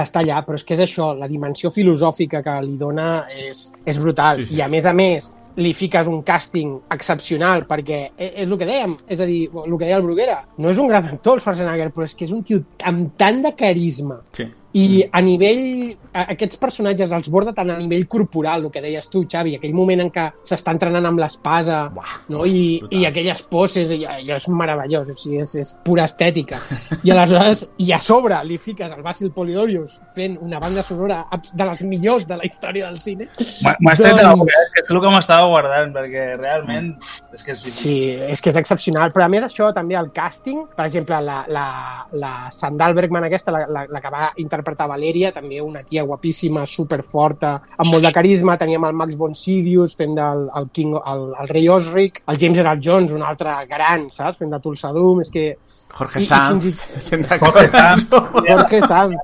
està 0.00 0.22
allà, 0.22 0.40
però 0.46 0.56
és 0.56 0.64
que 0.64 0.76
és 0.76 0.84
això, 0.84 1.12
la 1.16 1.28
dimensió 1.28 1.70
filosòfica 1.74 2.40
que 2.44 2.56
li 2.64 2.78
dona 2.80 3.26
és, 3.34 3.68
és 3.84 4.00
brutal. 4.00 4.40
Sí, 4.40 4.48
sí. 4.48 4.56
I 4.58 4.64
a 4.64 4.68
més 4.72 4.86
a 4.88 4.94
més, 4.96 5.28
li 5.60 5.72
fiques 5.76 6.08
un 6.08 6.22
càsting 6.26 6.76
excepcional, 6.94 7.64
perquè 7.68 8.00
és, 8.14 8.32
és 8.44 8.46
el 8.46 8.56
que 8.58 8.68
dèiem, 8.68 8.94
és 9.10 9.20
a 9.20 9.28
dir, 9.28 9.42
el 9.50 9.76
que 9.76 9.84
deia 9.86 9.98
el 9.98 10.06
Bruguera, 10.06 10.38
no 10.62 10.72
és 10.72 10.80
un 10.80 10.88
gran 10.90 11.08
actor 11.10 11.38
el 11.38 11.44
Schwarzenegger, 11.44 11.90
però 11.96 12.08
és 12.08 12.16
que 12.16 12.26
és 12.28 12.34
un 12.34 12.44
tio 12.46 12.62
amb 12.88 13.12
tant 13.20 13.42
de 13.44 13.52
carisma, 13.58 14.20
sí. 14.36 14.46
I 14.74 15.04
a 15.10 15.20
nivell... 15.24 15.96
Aquests 16.10 16.58
personatges 16.58 17.12
els 17.14 17.28
borda 17.30 17.52
tant 17.54 17.68
a 17.70 17.76
nivell 17.78 18.08
corporal, 18.10 18.64
el 18.64 18.72
que 18.74 18.80
deies 18.82 19.06
tu, 19.12 19.20
Xavi, 19.30 19.52
aquell 19.54 19.74
moment 19.76 20.00
en 20.02 20.08
què 20.10 20.24
s'està 20.42 20.72
entrenant 20.74 21.04
amb 21.06 21.20
l'espasa, 21.22 21.84
no? 22.34 22.42
I, 22.42 22.80
i 22.98 23.04
aquelles 23.06 23.44
poses, 23.46 23.92
i, 23.94 24.00
allò 24.10 24.34
és 24.40 24.48
meravellós, 24.50 25.12
o 25.12 25.14
sigui, 25.14 25.38
és, 25.44 25.52
és 25.62 25.70
pura 25.86 26.08
estètica. 26.10 26.58
I 27.06 27.12
aleshores, 27.14 27.62
i 27.78 27.92
a 27.94 28.00
sobre 28.02 28.40
li 28.42 28.58
fiques 28.58 28.90
el 28.90 29.04
Basil 29.06 29.30
Polidorius 29.36 30.00
fent 30.16 30.34
una 30.42 30.58
banda 30.58 30.82
sonora 30.82 31.20
de 31.30 31.68
les 31.70 31.84
millors 31.86 32.26
de 32.26 32.40
la 32.40 32.48
història 32.48 32.90
del 32.90 32.98
cine. 32.98 33.30
M'ha 33.62 33.76
m'ha 33.78 33.94
tret 33.94 34.10
a 34.10 34.16
la 34.18 34.32
Doncs- 34.32 34.42
boca, 34.42 34.58
eh? 34.58 34.66
és 34.66 34.74
que 34.74 34.82
és 34.82 34.90
el 34.96 35.00
que 35.04 35.14
m'estava 35.14 35.46
guardant, 35.54 35.94
perquè 35.94 36.26
realment 36.40 36.90
és 37.38 37.46
que 37.46 37.54
és 37.54 37.64
Sí, 37.80 37.96
és 38.34 38.42
que 38.42 38.50
és 38.50 38.58
excepcional. 38.58 39.14
Però 39.14 39.28
a 39.28 39.30
més 39.30 39.46
això, 39.46 39.70
també 39.76 39.94
el 39.94 40.10
càsting, 40.16 40.66
per 40.74 40.88
exemple, 40.88 41.22
la, 41.22 41.44
la, 41.46 41.66
la 42.18 42.34
Sandal 42.50 42.98
Bergman 42.98 43.30
aquesta, 43.30 43.54
la, 43.54 43.62
la, 43.70 43.86
la 43.86 44.02
que 44.02 44.10
va 44.10 44.26
interpretar 44.34 44.59
Valeria, 44.86 45.32
també 45.32 45.60
una 45.60 45.82
tia 45.82 46.02
guapíssima, 46.02 46.66
superforta, 46.66 47.54
amb 47.78 47.90
molt 47.92 48.04
de 48.04 48.12
carisma. 48.12 48.56
Teníem 48.58 48.84
el 48.84 48.92
Max 48.94 49.16
von 49.16 49.34
Sydow 49.34 49.86
fent 49.96 50.14
del 50.18 50.48
el 50.56 50.70
King, 50.72 50.94
el, 51.04 51.26
el 51.40 51.48
rei 51.48 51.68
Osric, 51.68 52.22
el 52.26 52.38
James 52.38 52.58
Earl 52.58 52.80
Jones, 52.82 53.12
un 53.12 53.22
altre 53.22 53.50
gran, 53.68 54.10
saps? 54.10 54.38
Fent 54.38 54.50
de 54.50 54.60
Tulsa 54.60 54.92
Doom. 54.92 55.20
És 55.20 55.30
que 55.30 55.56
Jorge 55.92 56.20
I- 56.20 56.22
i 56.22 56.26
Sanz, 56.26 56.62
fins 56.62 56.82
i- 56.82 57.08
fent 57.10 57.26
de 57.28 57.38
Jorge 57.38 57.68
Corazon. 57.70 58.28
Jorge 58.46 58.80
Sanz. 58.86 59.16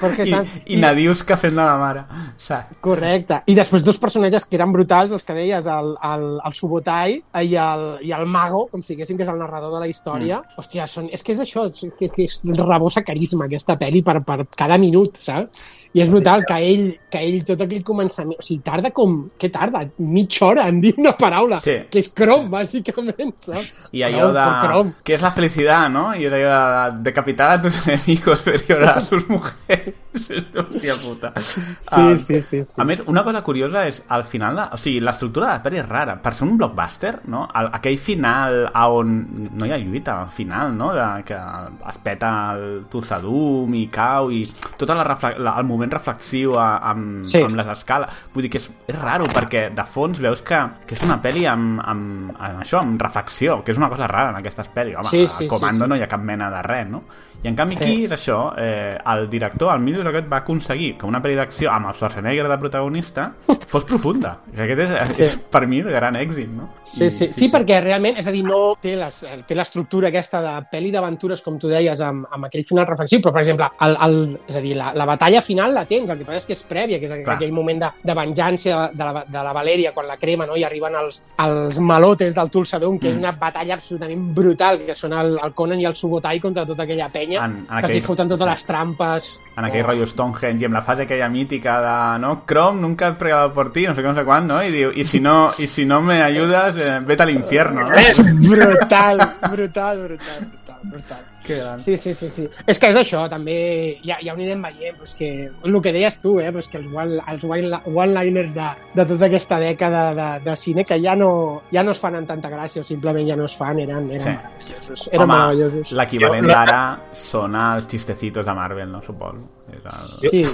Jorge 0.00 0.26
I, 0.26 0.30
Sanz. 0.30 0.54
i 0.66 0.78
Nadius 0.80 1.22
que 1.24 1.36
fent 1.40 1.54
de 1.54 1.62
la 1.62 1.76
mare. 1.80 2.02
Saps? 2.42 2.78
Correcte. 2.84 3.40
I 3.48 3.54
després 3.56 3.84
dos 3.86 3.98
personatges 4.02 4.44
que 4.44 4.58
eren 4.58 4.72
brutals, 4.74 5.14
els 5.16 5.24
que 5.24 5.36
deies, 5.36 5.68
el, 5.70 5.92
el, 6.10 6.26
el 6.44 6.56
Subotai 6.56 7.16
i 7.16 7.56
el, 7.62 7.86
i 8.04 8.12
el 8.16 8.26
Mago, 8.30 8.66
com 8.72 8.82
si 8.84 8.94
diguéssim 8.94 9.18
que 9.18 9.24
és 9.24 9.32
el 9.32 9.40
narrador 9.40 9.72
de 9.76 9.82
la 9.84 9.90
història. 9.90 10.42
Mm. 10.42 10.60
Hòstia, 10.60 10.88
són, 10.90 11.08
és 11.14 11.24
que 11.24 11.36
és 11.36 11.42
això, 11.46 11.66
és, 11.70 11.86
que, 11.98 12.10
que 12.12 12.26
és 12.28 12.40
rebossa 12.58 13.04
carisma 13.06 13.48
aquesta 13.48 13.78
pel·li 13.80 14.02
per, 14.06 14.18
per 14.26 14.42
cada 14.56 14.78
minut, 14.82 15.20
saps? 15.22 15.64
I 15.96 16.02
és 16.04 16.10
brutal 16.12 16.42
que 16.44 16.56
ell, 16.60 16.90
que 17.08 17.20
ell 17.24 17.38
tot 17.48 17.62
aquell 17.64 17.80
començament... 17.86 18.36
O 18.36 18.44
sigui, 18.44 18.60
tarda 18.66 18.90
com... 18.92 19.14
Què 19.40 19.48
tarda? 19.52 19.80
Mitja 20.04 20.44
hora 20.50 20.66
en 20.68 20.82
dir 20.82 20.92
una 21.00 21.14
paraula, 21.16 21.56
Sí. 21.64 21.78
que 21.88 22.02
és 22.02 22.10
crom, 22.12 22.50
bàsicament, 22.52 23.32
saps? 23.46 23.70
I 23.96 24.04
allò 24.04 24.28
de... 24.36 24.44
crom. 24.66 24.92
¿Qué 25.02 25.14
es 25.16 25.22
la 25.24 25.30
felicidad, 25.32 25.88
no? 25.88 26.10
Y 26.14 26.26
allò 26.26 26.90
de 26.92 27.02
decapitar 27.08 27.50
a 27.52 27.62
tus 27.62 27.80
enemigos, 27.88 28.44
ver 28.44 28.66
llorar 28.68 28.98
a 28.98 29.00
sus 29.00 29.30
mujeres. 29.30 29.94
Hòstia 30.16 30.94
puta. 31.02 31.32
Sí, 31.40 31.60
Ah, 31.92 32.14
sí, 32.16 32.40
sí, 32.40 32.62
sí. 32.62 32.80
A 32.80 32.84
més, 32.88 33.02
una 33.08 33.22
cosa 33.24 33.42
curiosa 33.44 33.82
és, 33.88 34.02
al 34.08 34.24
final, 34.24 34.56
de, 34.56 34.64
o 34.72 34.78
sigui, 34.80 35.00
l'estructura 35.04 35.46
de 35.50 35.52
la 35.58 35.62
pel·li 35.64 35.80
és 35.80 35.88
rara. 35.88 36.16
Per 36.22 36.32
ser 36.34 36.46
un 36.46 36.56
blockbuster, 36.60 37.12
no? 37.32 37.46
El, 37.56 37.68
aquell 37.76 37.98
final 38.00 38.62
a 38.72 38.86
on 38.92 39.12
no 39.56 39.68
hi 39.68 39.72
ha 39.74 39.78
lluita, 39.80 40.18
al 40.22 40.32
final, 40.32 40.72
no? 40.76 40.92
De, 40.96 41.06
que 41.28 41.36
es 41.36 41.98
peta 42.04 42.30
el 42.54 42.84
Tulsadum 42.92 43.74
i 43.76 43.86
cau 43.92 44.30
i 44.32 44.42
tot 44.76 44.88
la 44.92 45.04
la, 45.06 45.54
el 45.58 45.68
moment 45.68 45.85
reflexiu 45.90 46.58
a, 46.58 46.78
amb, 46.90 47.24
Sí. 47.24 47.42
amb 47.42 47.56
les 47.56 47.66
escales. 47.66 48.10
Vull 48.34 48.42
dir 48.42 48.50
que 48.50 48.58
és, 48.58 48.70
és 48.86 48.98
raro 48.98 49.26
perquè 49.26 49.68
de 49.74 49.84
fons 49.84 50.18
veus 50.18 50.42
que, 50.42 50.58
que 50.86 50.94
és 50.94 51.02
una 51.02 51.20
pel·li 51.22 51.46
amb, 51.50 51.80
amb, 51.84 52.34
amb 52.38 52.60
això, 52.62 52.80
amb 52.80 53.00
reflexió, 53.02 53.62
que 53.64 53.72
és 53.72 53.78
una 53.78 53.88
cosa 53.88 54.06
rara 54.06 54.30
en 54.30 54.36
aquestes 54.36 54.68
pel·lis. 54.74 54.96
Home, 54.96 55.08
Sí, 55.08 55.24
a 55.24 55.26
sí, 55.28 55.44
sí, 55.44 55.48
Comando 55.48 55.84
sí. 55.84 55.88
no 55.88 55.96
hi 55.96 56.02
ha 56.02 56.08
cap 56.08 56.20
mena 56.20 56.50
de 56.50 56.62
res, 56.62 56.88
no? 56.88 57.04
I 57.46 57.50
en 57.52 57.56
canvi 57.58 57.76
aquí 57.78 58.04
és 58.08 58.12
això, 58.16 58.38
eh, 58.58 58.98
el 59.14 59.28
director, 59.30 59.70
el 59.72 59.80
Milo 59.84 60.02
Rocket, 60.02 60.26
va 60.32 60.38
aconseguir 60.42 60.96
que 60.98 61.06
una 61.06 61.20
pel·li 61.22 61.36
d'acció 61.38 61.70
amb 61.70 61.86
el 61.92 61.94
Schwarzenegger 61.94 62.48
de 62.50 62.56
protagonista 62.58 63.28
fos 63.70 63.84
profunda. 63.86 64.32
I 64.56 64.60
aquest 64.64 64.80
és, 64.82 64.90
és, 65.04 65.20
és 65.28 65.36
per 65.50 65.62
mi 65.70 65.78
el 65.84 65.90
gran 65.94 66.16
èxit, 66.18 66.50
no? 66.50 66.68
Sí, 66.82 67.04
I- 67.06 67.10
sí, 67.10 67.28
sí, 67.32 67.48
perquè 67.52 67.78
realment, 67.84 68.18
és 68.18 68.26
a 68.26 68.32
dir, 68.34 68.42
no 68.46 68.74
té 68.82 68.96
les- 68.98 69.22
té 69.46 69.54
l'estructura 69.54 70.08
aquesta 70.10 70.40
de 70.42 70.54
pel·li 70.72 70.90
d'aventures, 70.94 71.42
com 71.46 71.58
tu 71.62 71.68
deies, 71.70 72.00
amb, 72.02 72.26
amb 72.32 72.48
aquell 72.48 72.64
final 72.66 72.86
reflexiu, 72.88 73.20
però, 73.22 73.32
per 73.36 73.42
exemple, 73.44 73.68
el, 73.86 73.96
el, 74.08 74.18
és 74.48 74.56
a 74.58 74.64
dir, 74.64 74.74
la, 74.76 74.90
la 74.96 75.06
batalla 75.06 75.40
final 75.42 75.74
la 75.74 75.84
tens, 75.86 76.10
el 76.10 76.18
que 76.18 76.24
passa 76.26 76.38
és 76.42 76.46
que 76.50 76.56
és 76.58 76.64
prèvia, 76.66 76.98
que 76.98 77.06
és 77.06 77.14
Clar. 77.22 77.36
aquell 77.36 77.52
moment 77.54 77.84
de, 77.84 77.90
de 78.02 78.14
venjança 78.18 78.90
de 78.92 79.04
la, 79.04 79.24
de 79.28 79.42
la 79.46 79.52
Valèria 79.54 79.92
quan 79.94 80.06
la 80.10 80.16
crema, 80.18 80.46
no? 80.46 80.56
i 80.58 80.64
arriben 80.66 80.94
els, 80.98 81.22
els 81.38 81.78
malotes 81.78 82.34
del 82.34 82.50
Tulsadum, 82.50 82.98
que 82.98 83.08
és 83.12 83.18
una 83.22 83.32
batalla 83.38 83.74
absolutament 83.78 84.26
brutal, 84.34 84.82
que 84.86 84.94
són 84.98 85.12
el, 85.14 85.36
el 85.42 85.54
Conan 85.54 85.80
i 85.80 85.86
el 85.86 85.94
Subotai 85.96 86.40
contra 86.40 86.66
tota 86.66 86.82
aquella 86.86 87.08
penya, 87.12 87.35
En- 87.36 87.52
en 87.56 87.66
que 87.66 87.74
els 87.76 87.84
aquell- 87.84 88.02
foten 88.02 88.28
totes 88.28 88.46
les 88.48 88.64
trampes. 88.66 89.40
en 89.56 89.64
aquell 89.64 89.84
rotllo 89.84 90.06
Stonehenge 90.06 90.62
i 90.62 90.64
amb 90.66 90.74
la 90.74 90.82
fase 90.82 91.02
aquella 91.02 91.28
mítica 91.28 91.80
de 91.80 92.18
no, 92.20 92.42
Chrome, 92.46 92.80
nunca 92.80 93.08
he 93.08 93.12
pregado 93.14 93.52
por 93.52 93.72
ti, 93.72 93.86
no 93.86 93.94
sé 93.94 94.02
què, 94.02 94.08
no 94.08 94.14
sé 94.14 94.24
quan, 94.24 94.46
no? 94.46 94.62
I 94.62 94.70
diu, 94.70 94.90
i 94.94 95.04
si 95.04 95.20
no, 95.20 95.50
i 95.58 95.66
si 95.66 95.84
no 95.86 96.00
me 96.02 96.22
ayudas, 96.22 96.76
eh, 96.76 97.00
vete 97.00 97.22
al 97.22 97.30
infierno. 97.30 97.88
No? 97.88 97.96
Brutal, 98.50 99.34
brutal, 99.50 99.98
brutal, 100.08 100.50
brutal. 100.90 101.18
Que 101.46 101.56
gran. 101.60 101.80
Sí, 101.80 101.96
sí, 101.96 102.14
sí, 102.14 102.28
sí. 102.30 102.48
És 102.66 102.78
que 102.80 102.88
és 102.90 102.96
això, 102.96 103.28
també 103.30 103.98
ja, 104.04 104.16
ja 104.22 104.32
ho 104.32 104.36
anirem 104.36 104.62
veient, 104.66 104.96
però 104.98 105.04
és 105.06 105.14
que 105.14 105.28
el 105.64 105.80
que 105.82 105.92
deies 105.94 106.20
tu, 106.20 106.38
eh, 106.40 106.50
però 106.50 106.58
és 106.58 106.68
que 106.68 106.78
els 106.78 106.86
one- 106.92 107.20
els 107.28 107.44
one- 107.44 107.80
one-liners 107.86 108.52
de, 108.54 108.68
de 108.94 109.06
tota 109.06 109.26
aquesta 109.26 109.58
dècada 109.62 110.02
de, 110.14 110.28
de 110.50 110.56
cine 110.56 110.84
que 110.84 110.98
ja 111.00 111.14
no, 111.14 111.62
ja 111.72 111.82
no 111.86 111.90
es 111.94 112.00
fan 112.00 112.16
amb 112.16 112.26
tanta 112.28 112.50
gràcia, 112.50 112.82
o 112.82 112.84
simplement 112.84 113.28
ja 113.28 113.36
no 113.36 113.44
es 113.46 113.54
fan, 113.56 113.78
eren, 113.80 114.10
eren 114.10 114.20
Sí. 114.20 114.28
meravellosos. 114.30 115.08
Eren 115.12 115.22
Home, 115.22 115.32
meravellosos. 115.34 115.92
l'equivalent 115.92 116.46
d'ara 116.48 116.80
són 117.12 117.54
els 117.54 117.86
xistecitos 117.86 118.46
de 118.46 118.54
Marvel, 118.54 118.90
no? 118.90 119.02
Suposo. 119.02 119.38
És 119.70 119.84
el... 119.84 120.30
Sí, 120.30 120.46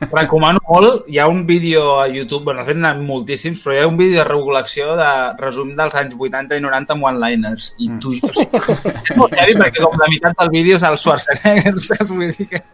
Recomano 0.00 0.60
molt, 0.68 1.08
hi 1.08 1.18
ha 1.18 1.26
un 1.30 1.44
vídeo 1.46 2.00
a 2.00 2.06
YouTube, 2.08 2.44
bueno, 2.44 2.60
de 2.60 2.66
fet 2.68 2.78
n'hi 2.80 2.88
ha 2.88 2.94
moltíssims, 2.98 3.62
però 3.62 3.74
hi 3.74 3.82
ha 3.82 3.88
un 3.88 3.98
vídeo 4.00 4.20
de 4.20 4.26
recol·lecció 4.28 4.96
de 4.98 5.10
resum 5.40 5.70
dels 5.78 5.94
anys 6.00 6.16
80 6.18 6.58
i 6.58 6.64
90 6.64 6.96
amb 6.96 7.08
one-liners. 7.10 7.70
I 7.78 7.90
tu, 8.02 8.14
o 8.18 8.32
sigui, 8.34 8.62
és 8.90 9.12
molt 9.20 9.38
heavy 9.38 9.56
perquè 9.60 9.84
com 9.84 9.98
la 10.00 10.10
meitat 10.10 10.38
del 10.40 10.52
vídeo 10.54 10.80
és 10.80 10.86
el 10.88 10.98
Schwarzenegger, 11.00 11.76
saps? 11.78 12.10
Vull 12.10 12.34
dir 12.34 12.48
que... 12.50 12.64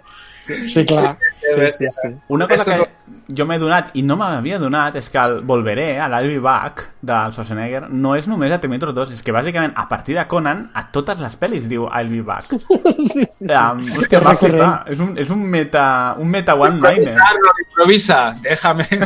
sí, 0.72 0.84
clar. 0.84 1.16
Sí, 1.36 1.66
sí, 1.68 1.86
sí. 1.90 2.08
Una 2.28 2.48
cosa 2.48 2.64
que 2.64 2.88
jo 3.36 3.46
m'he 3.46 3.58
donat 3.62 3.92
i 3.98 4.02
no 4.06 4.16
m'havia 4.18 4.58
donat 4.58 4.96
és 4.98 5.08
que 5.10 5.20
el 5.22 5.38
Volveré, 5.46 5.92
a 6.02 6.08
l'Albi 6.10 6.38
Back 6.42 6.86
del 7.06 7.34
Schwarzenegger, 7.34 7.84
no 7.90 8.14
és 8.18 8.26
només 8.30 8.52
a 8.52 8.58
Terminator 8.62 8.92
2, 8.96 9.14
és 9.16 9.22
que 9.26 9.34
bàsicament 9.34 9.74
a 9.78 9.86
partir 9.90 10.16
de 10.18 10.26
Conan 10.30 10.66
a 10.74 10.86
totes 10.94 11.20
les 11.22 11.38
pel·lis 11.40 11.68
diu 11.70 11.86
I'll 11.88 12.10
be 12.10 12.22
back. 12.26 12.50
sí, 13.12 13.24
sí, 13.24 13.24
sí. 13.24 13.46
Um, 13.46 13.82
hòstia, 13.98 14.22
va 14.24 14.36
flipar. 14.38 14.70
És 14.90 15.02
un, 15.02 15.14
és 15.18 15.30
un 15.34 15.42
meta, 15.54 15.84
un 16.20 16.30
meta 16.30 16.56
one-liner. 16.58 17.16
Carlos, 17.20 17.64
improvisa, 17.66 18.22
déjame. 18.42 18.88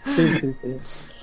Sí, 0.00 0.24
sí, 0.32 0.52
sí. 0.52 0.72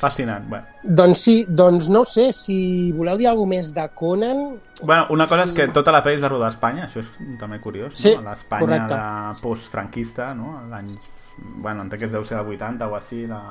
Fascinant. 0.06 0.48
Bueno. 0.50 0.78
Doncs 1.02 1.24
sí, 1.28 1.36
doncs 1.50 1.90
no 1.94 2.04
sé, 2.08 2.30
si 2.36 2.58
voleu 2.96 3.18
dir 3.20 3.28
alguna 3.32 3.56
més 3.58 3.74
de 3.76 3.88
Conan... 3.98 4.46
bueno, 4.82 5.08
una 5.16 5.28
cosa 5.28 5.48
és 5.48 5.54
que 5.56 5.68
tota 5.74 5.94
la 5.96 6.04
pel·li 6.06 6.20
es 6.20 6.24
va 6.24 6.32
rodar 6.32 6.52
a 6.52 6.54
Espanya, 6.54 6.88
això 6.88 7.02
és 7.04 7.12
també 7.42 7.60
curiós, 7.64 7.98
Sí, 8.00 8.14
no? 8.16 8.30
L'Espanya 8.30 8.86
de 8.92 9.04
post-franquista, 9.42 10.32
no? 10.38 10.56
L'any... 10.72 10.94
Bueno, 11.36 11.84
entenc 11.84 12.00
que 12.00 12.08
es 12.08 12.16
deu 12.16 12.24
ser 12.24 12.38
del 12.40 12.54
80 12.56 12.88
o 12.88 12.96
així, 12.96 13.26
la 13.28 13.42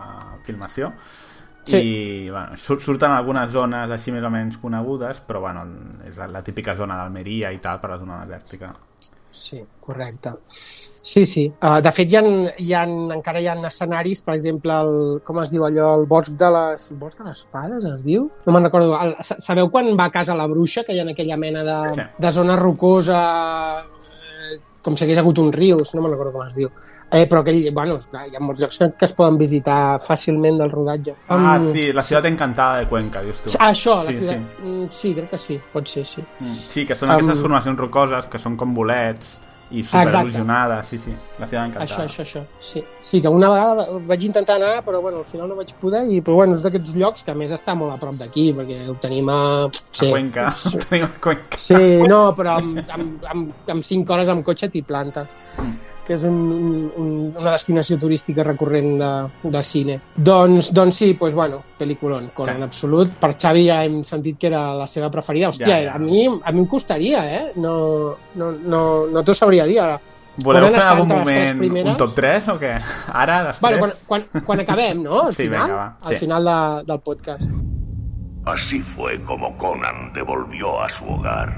filmació. 0.46 0.94
Sí. 1.64 1.76
I 1.76 2.30
bueno, 2.30 2.56
sur 2.60 2.80
surten 2.80 3.12
algunes 3.12 3.52
zones 3.52 3.92
així 3.92 4.12
més 4.12 4.24
o 4.24 4.30
menys 4.32 4.58
conegudes, 4.60 5.20
però 5.24 5.40
bueno, 5.44 5.64
és 6.04 6.16
la, 6.20 6.28
la 6.32 6.42
típica 6.44 6.76
zona 6.76 6.98
d'Almeria 7.00 7.52
i 7.56 7.60
tal, 7.64 7.80
per 7.80 7.94
la 7.94 8.00
zona 8.00 8.20
desèrtica. 8.24 8.74
Sí, 9.34 9.62
correcte. 9.80 10.36
Sí, 11.04 11.26
sí. 11.28 11.42
Uh, 11.60 11.82
de 11.84 11.90
fet, 11.92 12.08
hi 12.08 12.16
ha, 12.16 12.22
hi 12.64 12.70
ha, 12.72 12.82
encara 13.12 13.40
hi 13.42 13.46
ha 13.50 13.54
escenaris, 13.68 14.22
per 14.24 14.38
exemple, 14.38 14.72
el, 14.72 15.18
com 15.26 15.42
es 15.42 15.50
diu 15.52 15.66
allò, 15.66 15.90
el 16.00 16.06
bosc 16.08 16.32
de 16.40 16.48
les... 16.54 16.86
El 16.94 16.96
bosc 17.02 17.18
de 17.20 17.26
les 17.28 17.42
fades, 17.52 17.84
es 17.90 18.04
diu? 18.06 18.30
No 18.46 18.54
me'n 18.56 18.64
recordo. 18.64 18.94
El, 18.96 19.12
sa- 19.20 19.36
sabeu 19.44 19.68
quan 19.70 19.90
va 20.00 20.06
a 20.08 20.14
casa 20.14 20.32
la 20.38 20.46
bruixa, 20.48 20.80
que 20.86 20.96
hi 20.96 21.02
ha 21.02 21.04
aquella 21.12 21.36
mena 21.36 21.60
de, 21.68 21.76
Sí. 21.98 22.06
de 22.24 22.30
zona 22.32 22.56
rocosa, 22.56 23.20
eh, 23.84 24.56
com 24.80 24.96
si 24.96 25.04
hagués 25.04 25.20
hagut 25.20 25.38
un 25.44 25.52
riu, 25.52 25.76
no 25.92 26.00
me'n 26.06 26.12
recordo 26.16 26.32
com 26.38 26.46
es 26.46 26.56
diu. 26.56 26.72
Eh, 27.12 27.26
però 27.28 27.44
aquell, 27.44 27.60
bueno, 27.76 27.98
clar, 28.10 28.24
hi 28.32 28.36
ha 28.36 28.40
molts 28.40 28.64
llocs 28.64 28.80
que, 28.80 28.88
que 28.98 29.04
es 29.04 29.12
poden 29.14 29.36
visitar 29.38 29.98
fàcilment 30.00 30.56
del 30.64 30.72
rodatge. 30.72 31.14
Ah, 31.28 31.58
Em- 31.60 31.68
sí, 31.72 31.90
la 31.92 32.02
ciutat 32.02 32.32
encantada 32.32 32.80
de 32.80 32.88
Cuenca, 32.88 33.20
dius 33.22 33.42
tu. 33.44 33.52
Ah, 33.60 33.68
això, 33.76 34.00
la 34.02 34.08
Sí, 34.10 34.22
ciutat... 34.22 34.40
sí. 34.40 34.66
Mm, 34.72 34.88
sí, 34.90 35.12
crec 35.20 35.30
que 35.36 35.38
sí, 35.38 35.60
pot 35.72 35.86
ser, 35.86 36.06
sí. 36.08 36.24
Mm, 36.40 36.56
Sí, 36.68 36.86
que 36.88 36.96
són 36.96 37.10
Am- 37.12 37.18
aquestes 37.20 37.44
formacions 37.44 37.78
rocoses 37.78 38.26
que 38.32 38.40
són 38.40 38.56
com 38.56 38.72
bolets 38.74 39.36
i 39.74 39.84
superil·lusionades, 39.86 40.90
sí, 40.90 40.98
sí. 41.02 41.14
La 41.38 41.48
ciutat 41.48 41.68
encantada. 41.68 41.86
Això, 41.86 42.04
això, 42.06 42.24
això. 42.24 42.42
Sí. 42.60 42.82
sí, 43.02 43.20
que 43.22 43.32
una 43.32 43.50
vegada 43.52 43.86
vaig 44.08 44.26
intentar 44.28 44.58
anar, 44.60 44.74
però 44.86 45.00
bueno, 45.02 45.22
al 45.22 45.28
final 45.28 45.50
no 45.50 45.58
vaig 45.58 45.72
poder, 45.80 46.04
i, 46.10 46.20
però 46.24 46.40
bueno, 46.42 46.56
és 46.56 46.62
d'aquests 46.64 46.96
llocs 47.00 47.26
que 47.26 47.34
a 47.34 47.38
més 47.38 47.54
està 47.54 47.76
molt 47.78 47.94
a 47.94 47.98
prop 48.02 48.18
d'aquí, 48.20 48.50
perquè 48.56 48.82
ho 48.90 48.98
tenim 49.02 49.30
a... 49.32 49.40
Sí. 49.90 50.08
A 50.08 50.12
Cuenca. 50.12 50.50
Tenim 50.88 51.08
a 51.08 51.10
Cuenca. 51.28 51.60
Sí, 51.60 51.82
no, 52.10 52.22
però 52.38 52.58
amb, 52.60 52.84
amb, 52.84 53.26
amb, 53.34 53.74
amb 53.76 53.90
5 53.94 54.16
hores 54.16 54.30
amb 54.32 54.46
cotxe 54.46 54.70
t'hi 54.72 54.84
plantes 54.86 55.92
que 56.04 56.14
és 56.14 56.24
un, 56.28 56.34
un, 56.96 57.10
una 57.36 57.52
destinació 57.54 57.98
turística 57.98 58.44
recurrent 58.44 58.98
de, 59.00 59.10
de 59.50 59.62
cine. 59.64 59.98
Doncs, 60.16 60.72
doncs 60.76 60.96
sí, 61.00 61.12
doncs 61.18 61.34
bueno, 61.34 61.62
pel·lículon, 61.78 62.30
Conan 62.34 62.54
Sí. 62.54 62.60
en 62.60 62.66
absolut. 62.68 63.14
Per 63.20 63.32
Xavi 63.36 63.66
ja 63.68 63.82
hem 63.84 64.02
sentit 64.04 64.38
que 64.38 64.46
era 64.52 64.74
la 64.76 64.86
seva 64.86 65.10
preferida. 65.10 65.48
Hòstia, 65.48 65.66
Ja, 65.68 65.78
ja. 65.86 65.94
A, 65.94 65.98
mi, 65.98 66.26
a 66.26 66.52
mi 66.52 66.60
em 66.60 66.66
costaria, 66.66 67.24
eh? 67.26 67.52
No, 67.56 68.16
no, 68.36 68.52
no, 68.52 68.82
no 69.12 69.24
t'ho 69.24 69.34
sabria 69.34 69.64
dir 69.64 69.80
ara. 69.80 69.98
Voleu 70.44 70.64
Conan 70.66 70.74
fer 70.74 70.82
en 70.82 70.88
algun 70.88 71.08
moment 71.08 71.58
primeres. 71.58 71.92
un 71.92 71.96
top 71.96 72.14
3 72.16 72.48
o 72.50 72.58
què? 72.58 72.72
Ara, 73.12 73.36
després? 73.44 73.60
Bueno, 73.78 73.94
quan, 74.08 74.24
quan, 74.32 74.42
quan 74.44 74.60
acabem, 74.64 75.02
no? 75.04 75.20
Al 75.28 75.34
Sí, 75.34 75.44
final, 75.44 75.62
venga, 75.68 75.76
va, 75.76 75.96
al 76.02 76.14
sí. 76.14 76.18
final 76.24 76.44
de, 76.44 76.84
del 76.92 77.00
podcast. 77.00 77.42
Así 78.44 78.80
fue 78.82 79.22
como 79.22 79.56
Conan 79.56 80.12
devolvió 80.12 80.82
a 80.82 80.88
su 80.88 81.06
hogar 81.08 81.54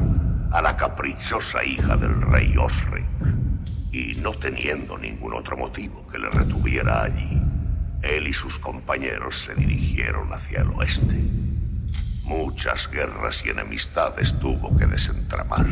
a 0.53 0.63
la 0.63 0.77
caprichosa 0.77 1.65
hija 1.65 1.97
del 1.97 2.21
rey 2.23 2.55
Osric. 2.57 3.05
Y 3.97 4.15
no 4.17 4.33
teniendo 4.33 4.99
ningún 4.99 5.33
otro 5.33 5.57
motivo 5.57 6.07
que 6.09 6.19
le 6.19 6.29
retuviera 6.29 7.05
allí, 7.05 7.41
él 8.03 8.29
y 8.29 8.33
sus 8.35 8.59
compañeros 8.59 9.39
se 9.39 9.55
dirigieron 9.55 10.31
hacia 10.35 10.61
el 10.61 10.69
oeste. 10.69 11.19
Muchas 12.23 12.91
guerras 12.91 13.43
y 13.47 13.49
enemistades 13.49 14.39
tuvo 14.39 14.77
que 14.77 14.85
desentramar. 14.85 15.65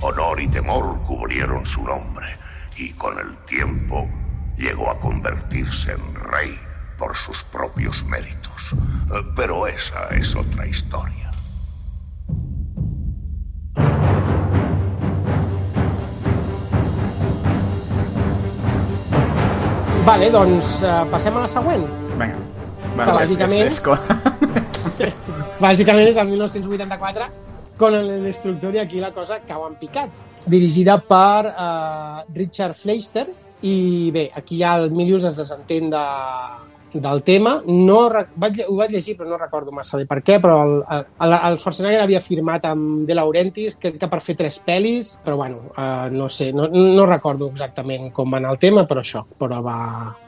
Honor 0.00 0.40
y 0.40 0.48
temor 0.48 1.00
cubrieron 1.04 1.64
su 1.64 1.84
nombre 1.84 2.26
y 2.76 2.90
con 2.94 3.16
el 3.20 3.36
tiempo 3.46 4.10
llegó 4.58 4.90
a 4.90 4.98
convertirse 4.98 5.92
en 5.92 6.16
rey 6.16 6.58
por 6.98 7.14
sus 7.14 7.44
propios 7.44 8.04
méritos. 8.06 8.72
Eh, 9.14 9.22
Pero 9.36 9.68
esa 9.68 10.08
es 10.08 10.34
otra 10.34 10.66
historia. 10.66 11.25
Vale, 20.06 20.28
doncs 20.30 20.80
uh, 20.86 21.02
passem 21.10 21.34
a 21.36 21.42
la 21.44 21.48
següent. 21.50 21.82
Vinga. 22.16 22.36
Que 22.96 23.12
bàsicament- 23.12 23.66
És, 23.66 23.80
és, 23.80 25.06
és, 25.08 25.14
Bàsicament 25.60 26.08
és 26.12 26.16
el 26.20 26.28
1984, 26.30 27.26
Conan 27.76 28.06
el 28.08 28.22
Destructor, 28.24 28.74
i 28.74 28.78
aquí 28.80 29.00
la 29.02 29.10
cosa 29.12 29.40
cau 29.48 29.66
en 29.66 29.74
picat. 29.80 30.08
Dirigida 30.46 30.96
per 31.02 31.50
uh, 31.50 32.22
Richard 32.34 32.74
Fleister, 32.78 33.26
i 33.66 34.10
bé, 34.14 34.30
aquí 34.36 34.58
ja 34.60 34.76
el 34.78 34.90
Milius 34.94 35.24
es 35.24 35.36
desentén 35.36 35.90
de, 35.90 36.04
del 37.02 37.22
tema. 37.26 37.56
No, 37.66 37.98
vaig, 38.36 38.62
ho 38.66 38.76
vaig 38.78 38.94
llegir, 38.94 39.16
però 39.18 39.28
no 39.30 39.38
recordo 39.40 39.74
massa 39.74 39.98
bé 40.00 40.06
per 40.08 40.20
què, 40.24 40.38
però 40.42 40.58
el, 40.64 40.74
el, 40.96 41.34
el 41.36 41.58
Schwarzenegger 41.60 42.02
havia 42.04 42.20
firmat 42.24 42.68
amb 42.70 43.06
De 43.08 43.16
Laurentiis, 43.16 43.76
crec 43.80 43.98
que 44.00 44.10
per 44.12 44.20
fer 44.24 44.36
tres 44.38 44.58
pel·lis, 44.66 45.14
però 45.24 45.38
bueno, 45.40 45.70
uh, 45.74 46.06
no 46.12 46.28
sé, 46.32 46.50
no, 46.56 46.68
no 46.72 47.06
recordo 47.08 47.50
exactament 47.52 48.10
com 48.16 48.32
va 48.32 48.40
anar 48.40 48.54
el 48.54 48.60
tema, 48.62 48.86
però 48.88 49.02
això, 49.04 49.24
però 49.38 49.60
va... 49.64 49.76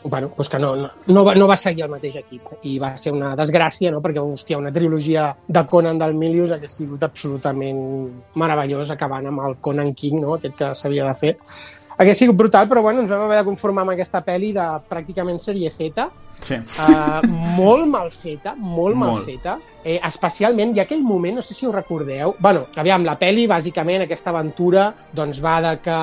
Bueno, 0.04 0.32
doncs 0.36 0.52
que 0.52 0.60
no, 0.62 0.74
no, 0.76 0.90
no, 1.06 1.24
va, 1.26 1.34
no 1.38 1.48
va 1.50 1.58
seguir 1.60 1.86
el 1.86 1.92
mateix 1.92 2.20
equip 2.22 2.66
i 2.68 2.78
va 2.82 2.94
ser 3.00 3.14
una 3.16 3.34
desgràcia, 3.38 3.92
no? 3.94 4.02
perquè, 4.04 4.22
hòstia, 4.22 4.60
una 4.60 4.72
trilogia 4.74 5.30
de 5.46 5.64
Conan 5.68 5.98
del 6.00 6.14
Milius 6.18 6.54
hagués 6.56 6.78
sigut 6.80 7.02
absolutament 7.04 7.82
meravellós 8.38 8.92
acabant 8.94 9.28
amb 9.30 9.44
el 9.46 9.58
Conan 9.64 9.92
King, 9.94 10.22
no? 10.22 10.36
aquest 10.38 10.56
que 10.58 10.72
s'havia 10.78 11.08
de 11.08 11.18
fer. 11.18 11.34
Hagués 11.98 12.20
sigut 12.20 12.36
brutal, 12.38 12.68
però 12.70 12.82
bueno, 12.84 13.02
ens 13.02 13.10
vam 13.10 13.24
haver 13.24 13.40
de 13.40 13.46
conformar 13.48 13.82
amb 13.82 13.96
aquesta 13.96 14.20
pel·li 14.22 14.52
de 14.54 14.66
pràcticament 14.86 15.40
sèrie 15.42 15.70
feta, 15.74 16.06
sí. 16.41 16.59
uh, 16.82 17.20
molt 17.57 17.89
mal 17.91 18.12
feta, 18.14 18.55
molt, 18.57 18.97
mal 18.97 19.16
Molt. 19.16 19.26
feta. 19.26 19.59
Eh, 19.84 19.99
especialment, 20.05 20.74
ha 20.76 20.84
aquell 20.84 21.05
moment, 21.07 21.39
no 21.39 21.43
sé 21.43 21.55
si 21.55 21.64
ho 21.64 21.72
recordeu, 21.72 22.34
bueno, 22.45 22.66
aviam, 22.76 23.05
la 23.07 23.14
pel·li, 23.18 23.47
bàsicament, 23.49 24.03
aquesta 24.05 24.32
aventura, 24.34 24.89
doncs 25.14 25.39
va 25.41 25.55
de 25.64 25.74
que 25.84 25.99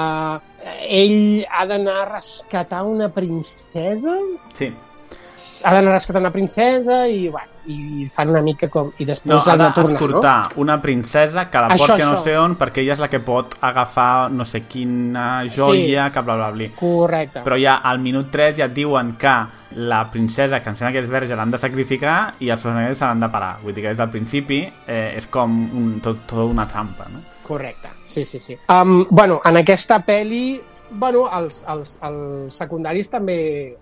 eh, 0.63 0.77
ell 1.01 1.43
ha 1.45 1.65
d'anar 1.69 1.97
a 2.01 2.07
rescatar 2.15 2.81
una 2.87 3.11
princesa, 3.13 4.15
sí. 4.55 4.71
ha 4.71 5.75
d'anar 5.75 5.91
a 5.91 5.99
rescatar 5.99 6.23
una 6.23 6.33
princesa 6.33 7.03
i, 7.11 7.27
bueno, 7.27 7.54
i 7.67 8.05
fan 8.11 8.29
una 8.29 8.41
mica 8.45 8.69
com... 8.69 8.91
I 8.97 9.05
després 9.05 9.31
No, 9.33 9.39
ha 9.39 9.55
de 9.57 9.69
tornar, 9.73 9.91
d'escortar 9.99 10.35
una 10.61 10.77
princesa 10.81 11.47
que 11.49 11.61
la 11.63 11.69
Això, 11.73 11.87
porti 11.93 12.01
a 12.03 12.05
no 12.09 12.17
això. 12.17 12.23
sé 12.23 12.37
on 12.37 12.55
perquè 12.59 12.83
ella 12.83 12.93
és 12.93 13.03
la 13.03 13.09
que 13.09 13.19
pot 13.25 13.55
agafar 13.61 14.29
no 14.31 14.45
sé 14.45 14.61
quina 14.69 15.45
joia, 15.49 16.09
que 16.11 16.21
bla 16.21 16.35
bla 16.35 16.51
bla. 16.51 16.67
no? 16.67 16.75
Correcte. 16.79 17.41
Però 17.45 17.57
ja 17.61 17.79
al 17.83 17.99
minut 17.99 18.29
3 18.31 18.57
ja 18.57 18.65
et 18.69 18.73
diuen 18.75 19.15
que 19.17 19.35
la 19.75 20.03
princesa, 20.11 20.61
que 20.61 20.69
em 20.69 20.75
sembla 20.77 20.93
que 20.93 21.01
és 21.03 21.09
verge, 21.11 21.35
l'han 21.35 21.51
de 21.51 21.57
sacrificar 21.59 22.35
i 22.39 22.49
els 22.49 22.61
personatges 22.61 22.97
se 23.01 23.05
l'han 23.09 23.19
de 23.25 23.29
parar. 23.33 23.57
Vull 23.63 23.73
dir 23.75 23.83
que 23.83 23.89
des 23.91 23.97
del 23.99 24.09
principi 24.13 24.61
eh, 24.87 25.15
és 25.17 25.27
com 25.27 25.51
un, 25.75 25.97
tot, 26.05 26.21
tot 26.29 26.45
una 26.47 26.67
trampa, 26.67 27.09
no? 27.11 27.19
Correcte, 27.45 27.89
sí, 28.05 28.23
sí, 28.25 28.39
sí. 28.39 28.55
Um, 28.69 29.05
bueno, 29.09 29.41
en 29.45 29.57
aquesta 29.57 29.99
pel·li, 30.05 30.59
bueno, 30.91 31.25
els, 31.37 31.65
els, 31.69 31.97
els 32.07 32.53
secundaris 32.55 33.09
també 33.11 33.75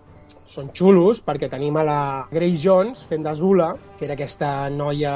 són 0.46 0.70
xulos, 0.76 1.22
perquè 1.24 1.48
tenim 1.50 1.78
a 1.80 1.84
la 1.88 2.00
Grace 2.32 2.60
Jones 2.64 3.04
fent 3.10 3.24
d'Azula, 3.24 3.70
que 3.98 4.06
era 4.06 4.14
aquesta 4.18 4.70
noia 4.70 5.14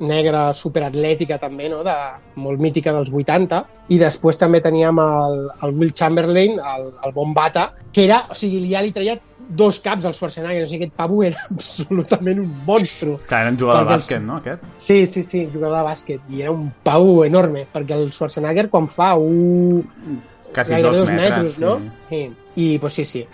negra 0.00 0.52
superatlètica 0.56 1.38
també, 1.38 1.68
no? 1.68 1.82
de, 1.84 1.96
molt 2.40 2.60
mítica 2.60 2.92
dels 2.96 3.12
80, 3.12 3.64
i 3.92 3.98
després 4.00 4.38
també 4.40 4.60
teníem 4.64 4.98
el, 5.02 5.36
el 5.62 5.74
Will 5.76 5.92
Chamberlain, 5.92 6.58
el, 6.58 6.88
el 7.04 7.12
Bombata, 7.12 7.72
que 7.92 8.06
era, 8.08 8.24
o 8.30 8.34
sigui, 8.38 8.64
ja 8.72 8.80
li 8.82 8.92
treia 8.96 9.18
dos 9.52 9.80
caps 9.84 10.06
al 10.08 10.14
Schwarzenegger, 10.16 10.62
o 10.64 10.66
sigui, 10.70 10.86
aquest 10.86 10.96
pavo 10.96 11.22
era 11.26 11.44
absolutament 11.52 12.40
un 12.40 12.50
monstru. 12.66 13.18
Clar, 13.28 13.42
era 13.44 13.52
un 13.52 13.58
jugador 13.60 13.84
de 13.84 13.94
bàsquet, 13.94 14.18
els- 14.22 14.26
no, 14.26 14.36
aquest? 14.40 14.62
Sí, 14.78 15.02
sí, 15.06 15.22
sí, 15.22 15.46
jugador 15.52 15.76
de 15.82 15.86
bàsquet. 15.90 16.28
I 16.32 16.42
era 16.46 16.52
un 16.54 16.70
pau 16.82 17.24
enorme, 17.26 17.66
perquè 17.72 17.98
el 17.98 18.08
Schwarzenegger 18.14 18.70
quan 18.72 18.88
fa 18.88 19.12
un... 19.20 19.82
Quasi 20.52 20.82
dos 20.84 20.98
dos 20.98 21.10
metres, 21.10 21.58
metres, 21.58 21.58
no? 21.60 21.78
sí. 21.78 21.90
Sí. 22.10 22.22
I, 22.56 22.78
pues 22.78 22.92
sí, 22.92 23.04
sí. 23.08 23.26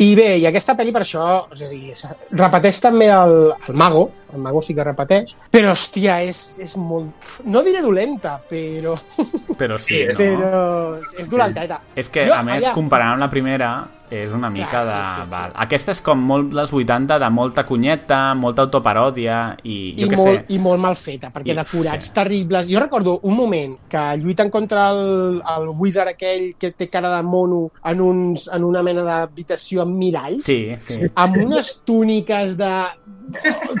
I 0.00 0.14
bé, 0.16 0.28
i 0.40 0.46
aquesta 0.48 0.74
pel·li 0.78 0.92
per 0.94 1.02
això, 1.04 1.26
és 1.52 1.62
a 1.62 1.68
dir, 1.68 1.92
repeteix 2.38 2.80
també 2.80 3.10
el, 3.12 3.34
el 3.68 3.76
Mago, 3.76 4.06
el 4.32 4.40
Mago 4.40 4.62
sí 4.62 4.74
que 4.74 4.84
repeteix, 4.84 5.34
però, 5.52 5.72
hòstia, 5.76 6.20
és, 6.24 6.42
és 6.64 6.76
molt... 6.80 7.32
No 7.44 7.62
diré 7.62 7.82
dolenta, 7.84 8.38
però... 8.48 8.94
Però 9.62 9.76
sí, 9.78 10.04
Sí, 10.16 10.24
no? 10.32 10.38
però 10.40 11.18
és 11.20 11.28
dolenteta. 11.30 11.80
És 11.94 12.08
que, 12.10 12.24
Jo, 12.26 12.34
a 12.34 12.42
més, 12.42 12.62
allà- 12.64 12.72
comparant 12.74 13.12
amb 13.14 13.20
la 13.22 13.28
primera, 13.30 13.72
és 14.12 14.28
una 14.34 14.50
mica 14.52 14.68
Clar, 14.68 14.84
de... 14.88 14.96
sí, 15.04 15.20
sí, 15.20 15.26
sí. 15.26 15.30
Val. 15.32 15.52
Aquesta 15.64 15.92
és 15.94 16.00
com 16.04 16.20
molt 16.28 16.50
dels 16.52 16.72
80, 16.76 17.16
de 17.22 17.28
molta 17.32 17.62
cunyeta, 17.68 18.18
molta 18.36 18.66
autoparòdia, 18.66 19.36
i 19.64 19.76
jo 19.96 20.04
I 20.04 20.10
què 20.10 20.18
molt, 20.18 20.40
sé... 20.40 20.42
I 20.52 20.58
molt 20.60 20.82
mal 20.82 20.96
feta, 21.00 21.30
perquè 21.32 21.54
I- 21.54 21.56
decorats 21.60 22.10
sí. 22.10 22.14
terribles. 22.16 22.68
Jo 22.72 22.82
recordo 22.82 23.18
un 23.28 23.36
moment 23.38 23.76
que 23.92 24.02
lluiten 24.20 24.50
contra 24.52 24.90
el, 24.92 25.40
el 25.56 25.68
wizard 25.78 26.12
aquell 26.12 26.50
que 26.60 26.72
té 26.76 26.88
cara 26.92 27.14
de 27.16 27.22
mono 27.22 27.62
en, 27.88 28.00
uns, 28.04 28.48
en 28.52 28.64
una 28.68 28.82
mena 28.84 29.04
d'habitació 29.06 29.84
amb 29.86 29.96
miralls, 30.00 30.44
Sí, 30.48 30.58
sí. 30.80 31.00
amb 31.14 31.38
unes 31.46 31.78
túniques 31.88 32.56
de... 32.60 32.72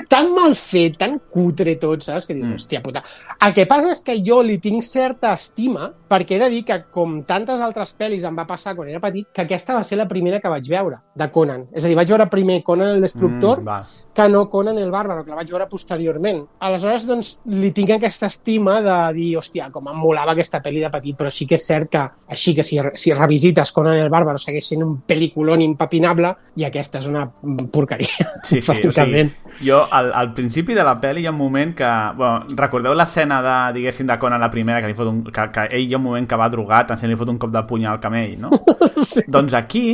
tan 0.08 0.32
mal 0.32 0.41
fet, 0.54 0.96
tan 0.98 1.20
cutre 1.30 1.76
tot, 1.76 2.02
saps? 2.02 2.26
Que 2.26 2.34
dius, 2.34 2.46
Mm. 2.46 2.54
hòstia 2.58 2.82
puta. 2.82 3.02
El 3.40 3.54
que 3.54 3.64
passa 3.66 3.92
és 3.92 4.00
que 4.02 4.16
jo 4.24 4.42
li 4.42 4.58
tinc 4.58 4.82
certa 4.82 5.32
estima, 5.34 5.92
perquè 6.10 6.36
he 6.36 6.38
de 6.38 6.48
dir 6.50 6.64
que, 6.64 6.84
com 6.90 7.22
tantes 7.22 7.60
altres 7.60 7.96
pel·lis 7.96 8.24
em 8.26 8.36
va 8.36 8.44
passar 8.46 8.74
quan 8.74 8.88
era 8.88 9.00
petit, 9.00 9.26
que 9.32 9.42
aquesta 9.42 9.74
va 9.74 9.82
ser 9.84 9.96
la 9.98 10.08
primera 10.08 10.40
que 10.40 10.48
vaig 10.48 10.68
veure, 10.68 10.98
de 11.14 11.30
Conan. 11.30 11.68
És 11.72 11.84
a 11.84 11.88
dir, 11.88 11.96
vaig 11.96 12.08
veure 12.08 12.26
primer 12.28 12.62
Conan 12.62 12.88
el 12.96 13.00
Destructor, 13.00 13.60
Mm. 13.62 13.86
Que 14.14 14.28
no 14.28 14.48
Conan 14.50 14.78
el 14.78 14.90
Bàrbaro, 14.90 15.24
que 15.24 15.32
la 15.32 15.38
vaig 15.40 15.50
veure 15.50 15.66
posteriorment. 15.70 16.42
Aleshores, 16.66 17.06
doncs, 17.08 17.32
li 17.48 17.70
tinc 17.72 17.94
aquesta 17.96 18.28
estima 18.28 18.80
de 18.84 18.96
dir, 19.16 19.28
hòstia, 19.40 19.70
com 19.72 19.88
em 19.88 19.98
molava 19.98 20.34
aquesta 20.34 20.60
pel·li 20.64 20.82
de 20.84 20.90
petit, 20.92 21.16
però 21.18 21.30
sí 21.32 21.46
que 21.48 21.56
és 21.56 21.66
cert 21.66 21.90
que, 21.92 22.02
així 22.32 22.54
que 22.56 22.64
si, 22.66 22.78
si 22.98 23.14
revisites 23.16 23.72
Conan 23.72 23.96
el 24.00 24.10
Bàrbaro 24.12 24.40
segueix 24.40 24.68
sent 24.72 24.84
un 24.84 24.98
pel·liculón 25.08 25.64
impepinable 25.64 26.34
i 26.60 26.66
aquesta 26.68 27.00
és 27.00 27.08
una 27.08 27.24
porqueria. 27.72 28.28
Sí, 28.42 28.60
sí, 28.60 28.74
o 28.88 28.92
sigui, 28.92 29.24
jo 29.62 29.78
al, 29.90 30.10
al 30.16 30.32
principi 30.36 30.76
de 30.76 30.84
la 30.84 30.98
pel·li 31.00 31.24
hi 31.24 31.30
ha 31.30 31.34
un 31.34 31.40
moment 31.40 31.72
que... 31.78 31.92
Bueno, 32.18 32.56
recordeu 32.58 32.96
l'escena 32.96 33.40
de, 33.44 33.56
diguéssim, 33.78 34.08
de 34.08 34.18
Conan 34.20 34.42
la 34.42 34.50
primera, 34.52 34.82
que, 34.82 34.90
li 34.90 34.98
fot 34.98 35.08
un, 35.08 35.22
que, 35.32 35.46
que 35.54 35.68
ell 35.70 35.86
hi 35.86 35.96
ha 35.96 36.00
un 36.00 36.06
moment 36.10 36.28
que 36.28 36.40
va 36.40 36.50
drogat, 36.52 36.92
en 36.92 37.08
li 37.08 37.18
fot 37.18 37.32
un 37.32 37.40
cop 37.40 37.52
de 37.54 37.64
puny 37.68 37.88
al 37.88 38.00
camell, 38.02 38.36
no? 38.40 38.52
sí. 39.12 39.24
doncs 39.30 39.56
aquí 39.56 39.86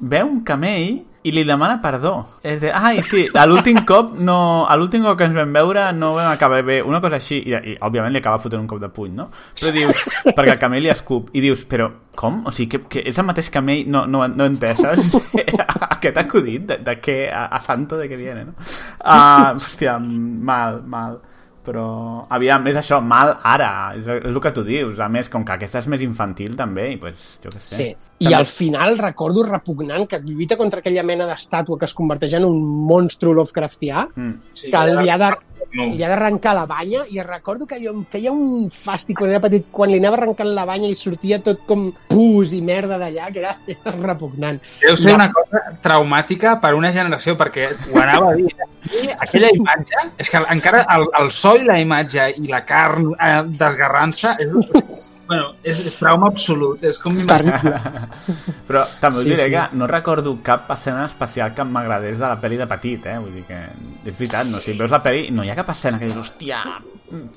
veu 0.00 0.28
un 0.28 0.42
camell 0.44 1.00
i 1.22 1.32
li 1.34 1.44
demana 1.46 1.78
perdó. 1.82 2.12
És 2.42 2.60
de, 2.62 2.72
ai, 2.74 3.02
sí, 3.06 3.24
l'últim 3.46 3.82
cop 3.88 4.12
no, 4.18 4.36
l'últim 4.78 5.06
cop 5.06 5.18
que 5.20 5.28
ens 5.28 5.36
vam 5.36 5.54
veure 5.54 5.88
no 5.96 6.12
vam 6.16 6.32
acabar 6.32 6.62
bé, 6.66 6.80
una 6.82 7.00
cosa 7.04 7.20
així, 7.20 7.40
i, 7.46 7.54
i 7.54 7.76
òbviament 7.78 8.14
li 8.14 8.22
acaba 8.22 8.42
fotent 8.42 8.62
un 8.62 8.70
cop 8.70 8.82
de 8.82 8.90
puny, 8.92 9.14
no? 9.18 9.28
Però 9.58 9.72
dius, 9.74 10.04
perquè 10.28 10.56
el 10.56 10.62
camell 10.62 10.84
li 10.86 10.92
escup, 10.92 11.30
i 11.36 11.44
dius, 11.44 11.64
però 11.68 11.88
com? 12.18 12.42
O 12.46 12.52
sigui, 12.54 12.74
que, 12.74 12.82
que 12.90 13.04
és 13.10 13.18
el 13.18 13.28
mateix 13.28 13.50
camell? 13.54 13.84
No, 13.90 14.04
no, 14.10 14.24
no 14.28 14.48
entès, 14.50 14.82
saps? 14.82 15.14
Aquest 15.96 16.22
acudit, 16.24 16.66
de, 16.68 16.80
de 16.84 16.96
què, 17.00 17.18
a, 17.30 17.46
a 17.56 17.62
santo 17.64 18.00
de 18.00 18.08
què 18.10 18.18
viene, 18.20 18.48
no? 18.50 18.56
Uh, 18.98 19.52
hòstia, 19.58 19.98
mal, 20.02 20.82
mal 20.90 21.20
però 21.62 22.26
aviam, 22.34 22.66
és 22.70 22.78
això, 22.80 22.98
mal 23.04 23.36
ara 23.46 23.70
és, 23.96 24.08
és 24.08 24.30
el 24.30 24.40
que 24.42 24.52
tu 24.54 24.64
dius, 24.66 24.98
a 25.02 25.08
més 25.12 25.30
com 25.32 25.44
que 25.46 25.54
aquesta 25.54 25.82
és 25.82 25.88
més 25.90 26.02
infantil 26.04 26.56
també, 26.58 26.88
i 26.94 26.98
pues, 27.00 27.38
jo 27.42 27.52
què 27.52 27.60
sé 27.60 27.76
Sí. 27.76 27.90
I 28.22 28.34
al 28.38 28.46
final 28.46 28.98
recordo 29.00 29.42
repugnant 29.42 30.04
que 30.06 30.20
lluita 30.22 30.56
contra 30.56 30.78
aquella 30.78 31.02
mena 31.02 31.26
d'estàtua 31.26 31.78
que 31.78 31.88
es 31.88 31.94
converteix 31.94 32.36
en 32.38 32.44
un 32.46 32.60
monstru 32.86 33.32
Lovecraftià, 33.34 34.04
mm. 34.14 34.52
Sí, 34.54 34.70
que 34.70 34.82
li 34.92 35.10
ha 35.10 35.18
de 35.18 35.32
No. 35.72 35.86
li 35.96 36.02
ha 36.04 36.08
d'arrencar 36.10 36.52
la 36.54 36.66
banya 36.68 37.04
i 37.10 37.20
recordo 37.24 37.66
que 37.66 37.78
jo 37.80 37.94
em 37.94 38.02
feia 38.04 38.32
un 38.32 38.66
fàstic 38.72 39.16
quan 39.18 39.30
era 39.32 39.40
petit, 39.40 39.64
quan 39.72 39.88
li 39.88 39.96
anava 40.00 40.18
arrencant 40.20 40.50
la 40.52 40.66
banya 40.68 40.90
i 40.92 40.94
sortia 40.98 41.38
tot 41.40 41.62
com 41.68 41.86
pus 42.10 42.52
i 42.52 42.60
merda 42.60 42.98
d'allà, 43.00 43.30
que 43.32 43.40
era, 43.40 43.54
era 43.66 43.94
repugnant. 44.02 44.60
Deu 44.82 44.96
ser 45.00 45.14
una 45.16 45.30
cosa 45.32 45.62
traumàtica 45.84 46.58
per 46.60 46.74
una 46.76 46.92
generació, 46.92 47.36
perquè 47.40 47.70
ho 47.92 47.98
anava 48.02 48.32
a 48.32 48.36
dir. 48.36 48.50
mi 48.82 49.12
aquella 49.14 49.48
imatge, 49.54 50.00
és 50.18 50.28
que 50.28 50.40
encara 50.50 50.82
el, 50.96 51.06
el 51.20 51.30
so 51.30 51.54
i 51.56 51.64
la 51.64 51.78
imatge 51.80 52.24
i 52.42 52.48
la 52.50 52.64
carn 52.66 53.12
eh, 53.14 53.42
desgarrant-se 53.46 54.32
és, 54.42 54.48
bueno, 55.28 55.52
és, 55.62 55.84
és 55.86 55.96
trauma 56.00 56.26
absolut. 56.32 56.82
És 56.84 56.98
com. 56.98 57.14
Però 58.68 58.82
també 59.00 59.18
us 59.20 59.22
Sí, 59.22 59.30
diré 59.30 59.46
sí. 59.46 59.52
que 59.54 59.62
no 59.78 59.86
recordo 59.86 60.34
cap 60.42 60.68
escena 60.74 61.06
especial 61.06 61.54
que 61.54 61.64
m'agradés 61.64 62.18
de 62.18 62.26
la 62.26 62.38
pel·li 62.42 62.58
de 62.58 62.66
petit, 62.70 63.06
eh? 63.06 63.18
Vull 63.22 63.36
dir 63.38 63.44
que 63.46 63.60
és 63.62 64.16
veritat, 64.18 64.48
no? 64.50 64.60
Si 64.60 64.74
veus 64.78 64.90
la 64.90 65.00
pel·li, 65.04 65.28
no 65.30 65.44
hi 65.46 65.52
ha 65.52 65.56
cap 65.58 65.61
escena 65.70 65.98
que 66.00 66.06
dius, 66.06 66.16
hòstia, 66.16 66.58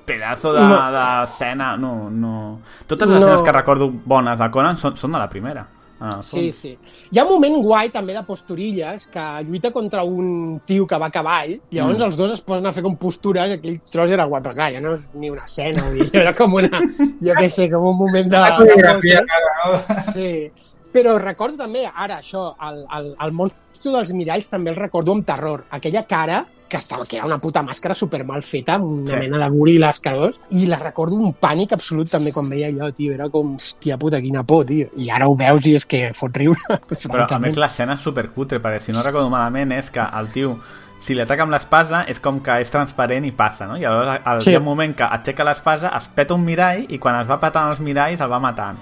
pedazo 0.05 0.53
de- 0.53 0.61
No. 0.61 0.82
d'escena, 0.91 1.78
no, 1.78 2.09
no... 2.09 2.59
Totes 2.88 3.07
les 3.07 3.19
No. 3.19 3.26
escenes 3.28 3.41
que 3.43 3.51
recordo 3.51 3.91
bones 3.91 4.39
de 4.39 4.49
Conan 4.49 4.78
són, 4.78 4.97
són 4.97 5.11
de 5.11 5.19
la 5.19 5.30
primera. 5.30 5.67
Ah, 5.99 6.21
Sí, 6.21 6.51
sí. 6.51 6.78
Hi 7.11 7.19
ha 7.19 7.23
un 7.23 7.30
moment 7.30 7.55
guai 7.63 7.89
també 7.89 8.11
de 8.13 8.21
posturilles 8.23 9.07
que 9.07 9.19
lluita 9.47 9.71
contra 9.71 10.03
un 10.03 10.59
tio 10.65 10.86
que 10.86 10.97
va 10.97 11.05
a 11.05 11.09
cavall, 11.11 11.61
llavors 11.71 11.97
Mm. 11.99 12.03
els 12.03 12.17
dos 12.17 12.32
es 12.32 12.41
posen 12.41 12.65
a 12.67 12.73
fer 12.73 12.84
com 12.84 12.97
postures, 12.97 13.51
aquell 13.57 13.80
tros 13.82 14.11
era 14.11 14.26
guai, 14.26 14.41
però 14.41 14.53
clar, 14.53 14.71
ja 14.73 14.80
no 14.82 14.95
és 14.95 15.01
ni 15.13 15.30
una 15.30 15.43
escena, 15.45 15.84
vull 15.84 15.99
dir, 15.99 16.09
era 16.21 16.34
com 16.36 16.53
una, 16.53 16.82
jo 17.21 17.34
què 17.34 17.49
sé, 17.49 17.69
com 17.71 17.86
un 17.86 17.97
moment 17.97 18.30
de... 18.30 18.38
de 18.38 18.84
poses. 18.93 20.13
Sí. 20.13 20.51
Però 20.91 21.17
recordo 21.19 21.57
també, 21.57 21.86
ara, 21.93 22.19
això, 22.19 22.53
el, 22.61 22.86
el, 22.97 23.15
el 23.19 23.32
monstru 23.36 23.91
dels 23.91 24.13
miralls 24.13 24.49
també 24.49 24.71
el 24.71 24.78
recordo 24.78 25.11
amb 25.11 25.26
terror. 25.28 25.65
Aquella 25.71 26.03
cara 26.07 26.45
que, 26.68 26.78
estava, 26.78 27.05
que 27.05 27.18
era 27.18 27.26
una 27.28 27.38
puta 27.38 27.61
màscara 27.61 27.93
super 27.93 28.24
mal 28.26 28.41
feta, 28.41 28.76
amb 28.76 28.86
una 29.03 29.11
Sí. 29.11 29.18
mena 29.22 29.38
de 29.38 29.49
goril·la 29.53 29.89
escarós, 29.89 30.41
i 30.51 30.66
la 30.66 30.78
recordo 30.82 31.16
un 31.16 31.34
pànic 31.34 31.74
absolut 31.74 32.09
també 32.09 32.32
quan 32.34 32.49
veia 32.49 32.68
allò, 32.72 32.91
tio, 32.93 33.13
era 33.13 33.30
com, 33.30 33.55
hòstia 33.55 33.97
puta, 33.97 34.20
quina 34.22 34.43
por, 34.43 34.66
tio. 34.66 34.88
I 34.97 35.09
ara 35.09 35.28
ho 35.28 35.36
veus 35.36 35.66
i 35.68 35.76
és 35.76 35.86
que 35.86 36.11
fot 36.13 36.36
riure, 36.38 36.57
Però 36.89 37.28
a 37.30 37.39
més 37.39 37.55
l'escena 37.55 37.93
és 37.93 38.01
supercutre, 38.01 38.59
perquè 38.59 38.80
si 38.82 38.91
no 38.91 39.03
recordo 39.03 39.30
malament 39.30 39.72
és 39.78 39.89
que 39.91 40.01
el 40.01 40.28
tio 40.34 40.57
si 41.05 41.13
li 41.13 41.22
ataca 41.22 41.43
amb 41.43 41.51
l'espasa 41.53 42.05
és 42.09 42.18
com 42.20 42.39
que 42.41 42.55
és 42.63 42.70
transparent 42.72 43.26
i 43.28 43.32
passa, 43.32 43.68
no? 43.68 43.76
I 43.78 43.82
llavors 43.82 44.22
al 44.26 44.41
Sí. 44.41 44.53
sí. 44.55 44.57
moment 44.59 44.95
que 44.95 45.03
aixeca 45.03 45.43
l'espasa 45.43 45.91
es 45.95 46.07
peta 46.07 46.34
un 46.34 46.43
mirall 46.43 46.86
i 46.89 46.97
quan 46.97 47.20
es 47.22 47.30
va 47.30 47.38
petant 47.39 47.70
els 47.70 47.80
miralls 47.80 48.20
el 48.22 48.32
va 48.32 48.39
matant. 48.39 48.80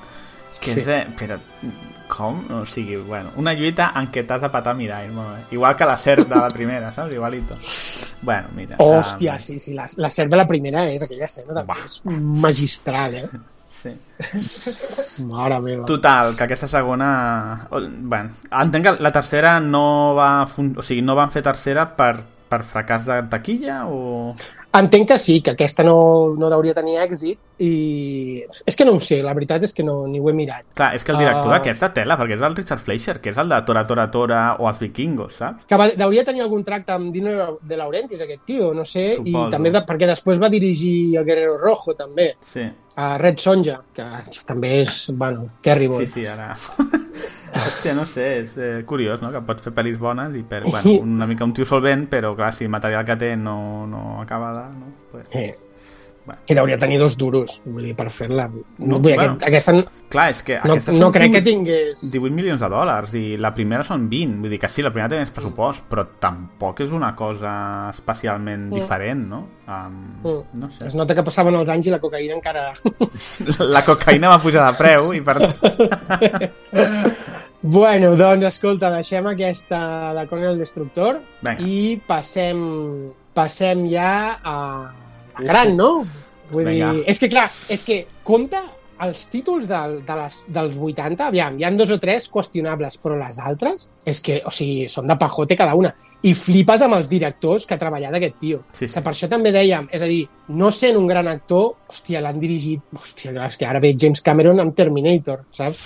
Que 0.61 0.71
Sí. 0.71 0.79
és 0.79 0.85
de... 0.85 1.01
Però 1.19 1.35
com? 2.13 2.37
O 2.53 2.65
sigui, 2.69 2.97
bueno, 2.97 3.31
una 3.41 3.53
lluita 3.57 3.91
en 3.99 4.11
què 4.13 4.21
t'has 4.29 4.41
de 4.45 4.49
petar 4.53 4.75
mirall, 4.77 5.09
molt 5.15 5.31
bé. 5.35 5.41
Igual 5.57 5.75
que 5.79 5.87
la 5.89 5.95
serp 5.97 6.29
de 6.29 6.35
la 6.39 6.49
primera, 6.53 6.91
saps? 6.93 7.11
Igualito. 7.17 7.57
Bueno, 8.21 8.47
mira. 8.55 8.77
Hòstia, 8.79 9.33
um, 9.33 9.39
sí, 9.39 9.57
sí, 9.59 9.73
la, 9.73 9.87
la 9.97 10.09
serp 10.13 10.31
de 10.31 10.37
la 10.39 10.45
primera 10.47 10.85
és 10.93 11.01
aquella 11.03 11.25
escena 11.25 11.57
també, 11.57 11.79
és 11.83 11.97
magistral, 12.45 13.17
eh? 13.23 13.27
Sí. 13.83 13.91
Mare 15.27 15.57
meva. 15.59 15.85
Total, 15.85 16.35
que 16.37 16.45
aquesta 16.45 16.69
segona... 16.71 17.67
Bueno, 17.69 18.29
entenc 18.51 18.85
que 18.85 18.93
la 19.03 19.11
tercera 19.11 19.57
no 19.59 20.13
va... 20.15 20.45
fun- 20.47 20.75
O 20.79 20.85
sigui, 20.85 21.01
no 21.03 21.15
van 21.19 21.33
fer 21.33 21.43
tercera 21.43 21.83
per, 21.97 22.13
per 22.49 22.61
fracàs 22.63 23.03
de 23.09 23.17
taquilla 23.33 23.81
o... 23.91 24.31
Entenc 24.73 25.07
que 25.07 25.17
sí, 25.21 25.41
que 25.45 25.51
aquesta 25.51 25.83
no, 25.85 26.33
no 26.33 26.47
hauria 26.55 26.73
tenir 26.73 26.95
èxit 26.97 27.37
i... 27.61 28.43
És 28.65 28.75
que 28.75 28.85
no 28.87 28.95
ho 28.97 28.99
sé, 29.03 29.19
la 29.21 29.33
veritat 29.37 29.61
és 29.67 29.73
que 29.77 29.83
no, 29.85 30.07
ni 30.09 30.17
ho 30.19 30.31
he 30.31 30.33
mirat. 30.33 30.65
Clar, 30.73 30.95
és 30.97 31.03
que 31.05 31.13
el 31.13 31.19
director 31.21 31.51
Ah. 31.51 31.59
d'aquesta 31.59 31.91
tela, 31.93 32.17
perquè 32.17 32.33
és 32.39 32.41
el 32.41 32.55
Richard 32.57 32.81
Fleischer, 32.81 33.19
que 33.21 33.29
és 33.29 33.37
el 33.37 33.49
de 33.53 33.59
Tora 33.67 33.85
Tora 33.85 34.07
Tora 34.09 34.39
o 34.57 34.67
els 34.67 34.79
vikingos, 34.81 35.35
saps? 35.43 35.67
Que 35.69 35.77
va, 35.77 35.91
hauria 36.07 36.23
tenir 36.25 36.41
algun 36.41 36.63
tracte 36.65 36.91
amb 36.95 37.11
Dino 37.13 37.59
de 37.61 37.77
Laurentiis, 37.77 38.21
aquest 38.25 38.41
tio, 38.49 38.73
no 38.73 38.83
sé, 38.83 39.15
Suposo. 39.19 39.47
i 39.47 39.51
també 39.53 39.69
de, 39.75 39.83
perquè 39.85 40.09
després 40.09 40.41
va 40.41 40.49
dirigir 40.49 41.17
el 41.21 41.25
Guerrero 41.25 41.59
Rojo, 41.61 41.93
també, 41.93 42.31
Sí, 42.41 42.65
a 42.95 43.17
Red 43.17 43.37
Sonja, 43.41 43.79
que 43.93 44.05
també 44.45 44.81
és, 44.83 45.11
bueno, 45.17 45.47
terrible. 45.61 46.05
sí, 46.05 46.21
sí, 46.21 46.27
ara... 46.29 46.53
Hòstia, 47.53 47.93
no 47.93 48.07
sé, 48.09 48.23
és 48.41 48.55
eh, 48.57 48.83
curiós, 48.89 49.21
no?, 49.21 49.29
que 49.29 49.41
pot 49.45 49.59
fer 49.61 49.73
pel·lis 49.77 49.99
bones 50.01 50.33
i 50.33 50.41
per, 50.41 50.63
bueno, 50.65 50.95
una 51.03 51.27
mica 51.29 51.45
un 51.45 51.53
tio 51.53 51.67
solvent, 51.69 52.07
però 52.09 52.31
clar, 52.35 52.49
si 52.57 52.65
el 52.65 52.71
material 52.73 53.05
que 53.05 53.15
té 53.21 53.35
no, 53.37 53.85
no 53.85 54.21
acaba 54.23 54.49
de... 54.55 54.63
No? 54.79 54.89
Pues, 55.11 55.27
Eh. 55.29 55.51
Bueno. 56.25 56.39
I 56.47 56.55
hauria 56.57 56.77
tenir 56.79 56.99
dos 57.01 57.17
duros, 57.19 57.57
vull 57.65 57.83
dir, 57.83 57.95
per 57.99 58.05
fer-la. 58.09 58.45
No, 58.47 58.61
No, 58.77 58.99
vull 59.03 59.13
bueno. 59.15 59.33
aquest, 59.33 59.43
aquesta 59.47 59.73
clar, 60.13 60.29
és 60.31 60.43
que 60.43 60.59
no, 60.63 60.75
no 60.99 61.09
crec 61.11 61.31
que 61.33 61.41
18 61.41 61.49
tingués... 61.49 62.03
18 62.13 62.31
milions 62.35 62.61
de 62.61 62.69
dòlars 62.71 63.13
i 63.19 63.23
la 63.41 63.51
primera 63.53 63.83
són 63.83 64.05
20 64.11 64.39
vull 64.39 64.49
dir 64.53 64.59
que 64.61 64.69
sí, 64.69 64.81
la 64.85 64.91
primera 64.93 65.09
té 65.11 65.19
més 65.19 65.31
pressupost 65.35 65.83
però 65.89 66.05
tampoc 66.23 66.79
és 66.85 66.91
una 66.95 67.11
cosa 67.15 67.89
especialment 67.91 68.69
Mm. 68.69 68.73
diferent, 68.77 69.25
no? 69.27 69.41
Um, 69.67 69.99
Mm. 70.23 70.43
no 70.61 70.69
sé 70.71 70.87
Es 70.87 70.95
nota 70.95 71.15
que 71.15 71.23
passaven 71.23 71.55
els 71.55 71.69
anys 71.69 71.87
i 71.87 71.91
la 71.91 71.99
cocaïna 71.99 72.35
encara... 72.37 72.71
la 73.75 73.81
cocaïna 73.83 74.29
va 74.29 74.39
pujar 74.39 74.69
de 74.71 74.77
preu 74.77 75.13
i 75.13 75.21
per... 75.21 75.37
Bueno, 77.65 78.09
doncs 78.19 78.43
escolta, 78.49 78.89
deixem 78.91 79.25
aquesta 79.29 79.77
de 80.17 80.25
Conan 80.27 80.49
el 80.51 80.57
Destructor 80.59 81.21
Vinga. 81.41 81.53
i 81.63 81.95
passem, 82.05 82.59
passem 83.33 83.85
ja 83.91 84.09
a 84.43 84.55
la 84.57 85.02
gran, 85.39 85.75
no? 85.77 86.05
Vull 86.51 86.67
Vinga. 86.67 86.93
dir, 86.93 87.03
és 87.09 87.19
que 87.19 87.29
clar, 87.31 87.49
és 87.71 87.83
que 87.87 88.03
compta 88.23 88.61
els 89.03 89.25
títols 89.31 89.67
del, 89.67 89.97
de 90.05 90.15
les, 90.15 90.39
dels 90.53 90.75
80, 90.77 91.27
aviam, 91.27 91.57
hi 91.59 91.65
han 91.67 91.77
dos 91.79 91.91
o 91.91 91.99
tres 91.99 92.29
qüestionables, 92.31 92.99
però 93.03 93.17
les 93.19 93.39
altres, 93.41 93.87
és 94.05 94.21
que, 94.23 94.39
o 94.45 94.51
sigui, 94.53 94.87
són 94.91 95.09
de 95.09 95.17
pajote 95.19 95.57
cada 95.59 95.75
una. 95.75 95.93
I 96.23 96.31
flipes 96.39 96.85
amb 96.85 96.95
els 96.95 97.09
directors 97.11 97.65
que 97.67 97.75
ha 97.75 97.81
treballat 97.81 98.15
aquest 98.15 98.37
tio. 98.39 98.61
Sí, 98.71 98.85
sí. 98.85 98.93
Que 98.93 99.03
per 99.03 99.11
això 99.11 99.27
també 99.31 99.51
dèiem, 99.51 99.89
és 99.91 100.05
a 100.05 100.07
dir, 100.07 100.21
no 100.55 100.71
sent 100.71 100.99
un 100.99 101.09
gran 101.09 101.27
actor, 101.27 101.73
hòstia, 101.91 102.21
l'han 102.23 102.39
dirigit... 102.39 102.85
Hòstia, 102.95 103.33
és 103.43 103.59
que 103.59 103.67
ara 103.67 103.83
ve 103.83 103.95
James 103.99 104.23
Cameron 104.23 104.63
amb 104.63 104.75
Terminator, 104.77 105.43
saps? 105.51 105.81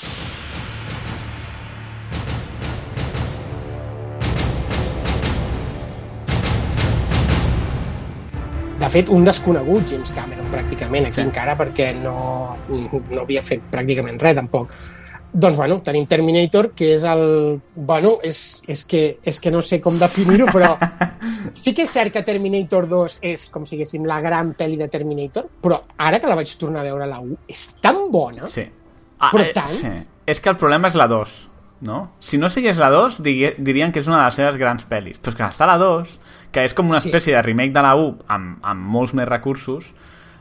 De 8.88 8.92
fet, 8.94 9.10
un 9.12 9.26
desconegut 9.28 9.90
James 9.92 10.14
Cameron, 10.16 10.48
pràcticament, 10.54 11.10
aquí 11.10 11.20
Sí. 11.20 11.26
encara, 11.26 11.58
perquè 11.60 11.90
no, 12.00 12.56
no 12.70 13.22
havia 13.26 13.42
fet 13.44 13.66
pràcticament 13.72 14.20
res, 14.22 14.38
tampoc. 14.38 14.72
Doncs, 15.34 15.58
bueno, 15.60 15.82
tenim 15.84 16.06
Terminator, 16.08 16.70
que 16.72 16.94
és 16.96 17.04
el... 17.04 17.60
Bueno, 17.76 18.14
és, 18.24 18.64
és, 18.66 18.86
que, 18.88 19.18
és 19.28 19.42
que 19.44 19.52
no 19.52 19.60
sé 19.62 19.82
com 19.84 19.98
definir-ho, 20.00 20.48
però 20.56 20.78
sí 21.54 21.74
que 21.76 21.84
és 21.84 21.92
cert 21.92 22.14
que 22.16 22.24
Terminator 22.24 22.88
2 22.88 23.18
és, 23.28 23.50
com 23.52 23.66
si 23.68 23.76
diguéssim, 23.76 24.08
la 24.08 24.22
gran 24.24 24.54
pel·li 24.58 24.80
de 24.80 24.88
Terminator, 24.88 25.50
però 25.62 25.82
ara 25.98 26.22
que 26.24 26.32
la 26.32 26.40
vaig 26.40 26.56
tornar 26.58 26.86
a 26.86 26.88
veure 26.88 27.10
la 27.12 27.20
1, 27.20 27.42
és 27.52 27.68
tan 27.84 28.06
bona. 28.12 28.48
sí. 28.48 28.64
Ah, 29.20 29.32
Però 29.34 29.44
eh, 29.44 29.52
tant. 29.52 29.72
sí. 29.74 29.90
és 30.30 30.40
que 30.40 30.50
el 30.52 30.58
problema 30.62 30.88
és 30.92 30.96
la 30.96 31.08
2 31.10 31.32
no? 31.82 32.12
si 32.22 32.38
no 32.38 32.52
sigués 32.54 32.78
la 32.78 32.92
2 32.94 33.16
digui, 33.26 33.48
dirien 33.58 33.92
que 33.92 34.00
és 34.04 34.08
una 34.08 34.20
de 34.20 34.26
les 34.28 34.36
seves 34.38 34.58
grans 34.62 34.84
pel·lis 34.86 35.18
però 35.18 35.34
és 35.34 35.38
que 35.40 35.48
està 35.50 35.66
la 35.66 35.80
2 35.82 36.12
que 36.58 36.66
és 36.66 36.74
com 36.74 36.90
una 36.90 37.00
Sí. 37.00 37.10
espècie 37.12 37.36
de 37.38 37.42
remake 37.46 37.74
de 37.76 37.82
la 37.86 37.94
1 37.96 38.16
amb, 38.34 38.58
amb 38.66 38.88
molts 38.98 39.14
més 39.14 39.30
recursos 39.30 39.92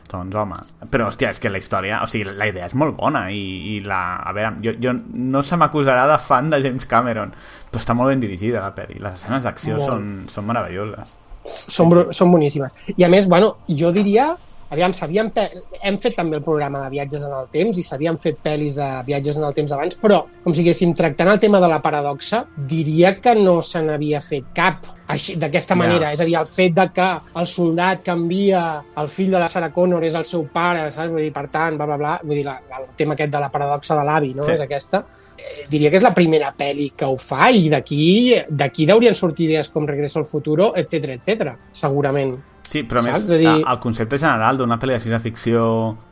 doncs 0.07 0.35
home, 0.39 0.55
però 0.89 1.09
hòstia, 1.09 1.29
és 1.33 1.39
que 1.43 1.49
la 1.51 1.59
història, 1.59 1.97
o 2.01 2.07
sigui, 2.07 2.23
la 2.39 2.47
idea 2.47 2.65
és 2.69 2.73
molt 2.79 2.95
bona 2.95 3.25
i, 3.29 3.41
i 3.75 3.81
la, 3.83 4.15
a 4.23 4.31
veure, 4.33 4.53
jo, 4.63 4.71
jo 4.79 4.93
no 5.13 5.41
se 5.43 5.57
m'acusarà 5.59 6.05
de 6.07 6.15
fan 6.23 6.49
de 6.49 6.61
James 6.63 6.85
Cameron 6.87 7.33
però 7.69 7.81
està 7.81 7.93
molt 7.93 8.13
ben 8.13 8.21
dirigida 8.23 8.61
la 8.63 8.71
pel·li 8.73 9.01
les 9.03 9.17
escenes 9.19 9.43
d'acció 9.43 9.77
són, 9.83 10.25
són 10.31 10.47
meravelloses 10.47 11.17
Són, 11.47 11.91
són 12.11 12.31
boníssimes. 12.31 12.73
I 12.97 13.03
a 13.05 13.09
més, 13.09 13.27
bueno, 13.27 13.53
jo 13.69 13.91
diria 13.95 14.33
aviam, 14.69 14.93
s'havien 14.93 15.31
pe... 15.33 15.47
hem 15.81 15.97
fet 16.01 16.17
també 16.17 16.37
el 16.39 16.43
programa 16.45 16.81
de 16.83 16.91
viatges 16.93 17.25
en 17.27 17.33
el 17.37 17.49
temps 17.53 17.77
i 17.77 17.85
s'havien 17.85 18.19
fet 18.21 18.39
pel·lis 18.43 18.77
de 18.79 18.87
viatges 19.07 19.39
en 19.39 19.47
el 19.47 19.55
temps 19.57 19.73
abans, 19.75 19.97
però, 20.01 20.21
com 20.43 20.53
si 20.53 20.63
diguéssim, 20.63 20.93
tractant 20.97 21.31
el 21.33 21.41
tema 21.43 21.61
de 21.63 21.71
la 21.71 21.81
paradoxa, 21.83 22.43
diria 22.69 23.15
que 23.21 23.35
no 23.37 23.59
se 23.65 23.81
n'havia 23.83 24.21
fet 24.25 24.49
cap 24.55 24.87
així 25.07 25.37
d'aquesta 25.39 25.75
manera. 25.79 26.11
És 26.13 26.21
a 26.21 26.27
dir, 26.27 26.35
el 26.39 26.49
fet 26.51 26.75
de 26.75 26.87
que 26.95 27.07
el 27.39 27.47
soldat 27.47 28.03
canvia, 28.05 28.63
el 28.99 29.11
fill 29.13 29.31
de 29.31 29.39
la 29.41 29.47
Sarah 29.51 29.71
Connor 29.75 30.03
és 30.03 30.17
el 30.19 30.27
seu 30.27 30.47
pare, 30.53 30.89
saps? 30.91 31.13
Vull 31.13 31.27
dir, 31.27 31.31
per 31.35 31.47
tant, 31.51 31.79
bla, 31.79 31.87
bla, 31.87 31.99
bla, 32.01 32.17
vull 32.23 32.41
dir, 32.41 32.47
la, 32.47 32.59
el 32.81 32.91
tema 32.99 33.15
aquest 33.15 33.31
de 33.33 33.43
la 33.43 33.53
paradoxa 33.53 33.95
de 33.95 34.03
l'avi, 34.07 34.33
no? 34.35 34.45
Sí. 34.47 34.57
És 34.57 34.65
aquesta. 34.65 35.05
Eh, 35.37 35.67
diria 35.69 35.91
que 35.93 35.99
és 35.99 36.05
la 36.05 36.15
primera 36.17 36.51
pel·li 36.57 36.91
que 36.97 37.07
ho 37.07 37.17
fa 37.21 37.51
i 37.53 37.67
d'aquí 37.69 38.03
d'aquí 38.49 38.87
deurien 38.89 39.15
sortir 39.15 39.51
idees 39.51 39.69
com 39.69 39.87
Regreso 39.87 40.19
al 40.19 40.25
futuro, 40.25 40.73
etc 40.75 41.13
etc. 41.15 41.53
segurament. 41.71 42.35
Sí, 42.67 42.81
però 42.83 42.99
més, 43.05 43.23
dir- 43.29 43.47
el 43.47 43.79
concepte 43.79 44.17
general 44.19 44.57
d'una 44.59 44.75
pel·li 44.81 44.97
de 44.97 44.99
ciència-ficció, 45.05 45.61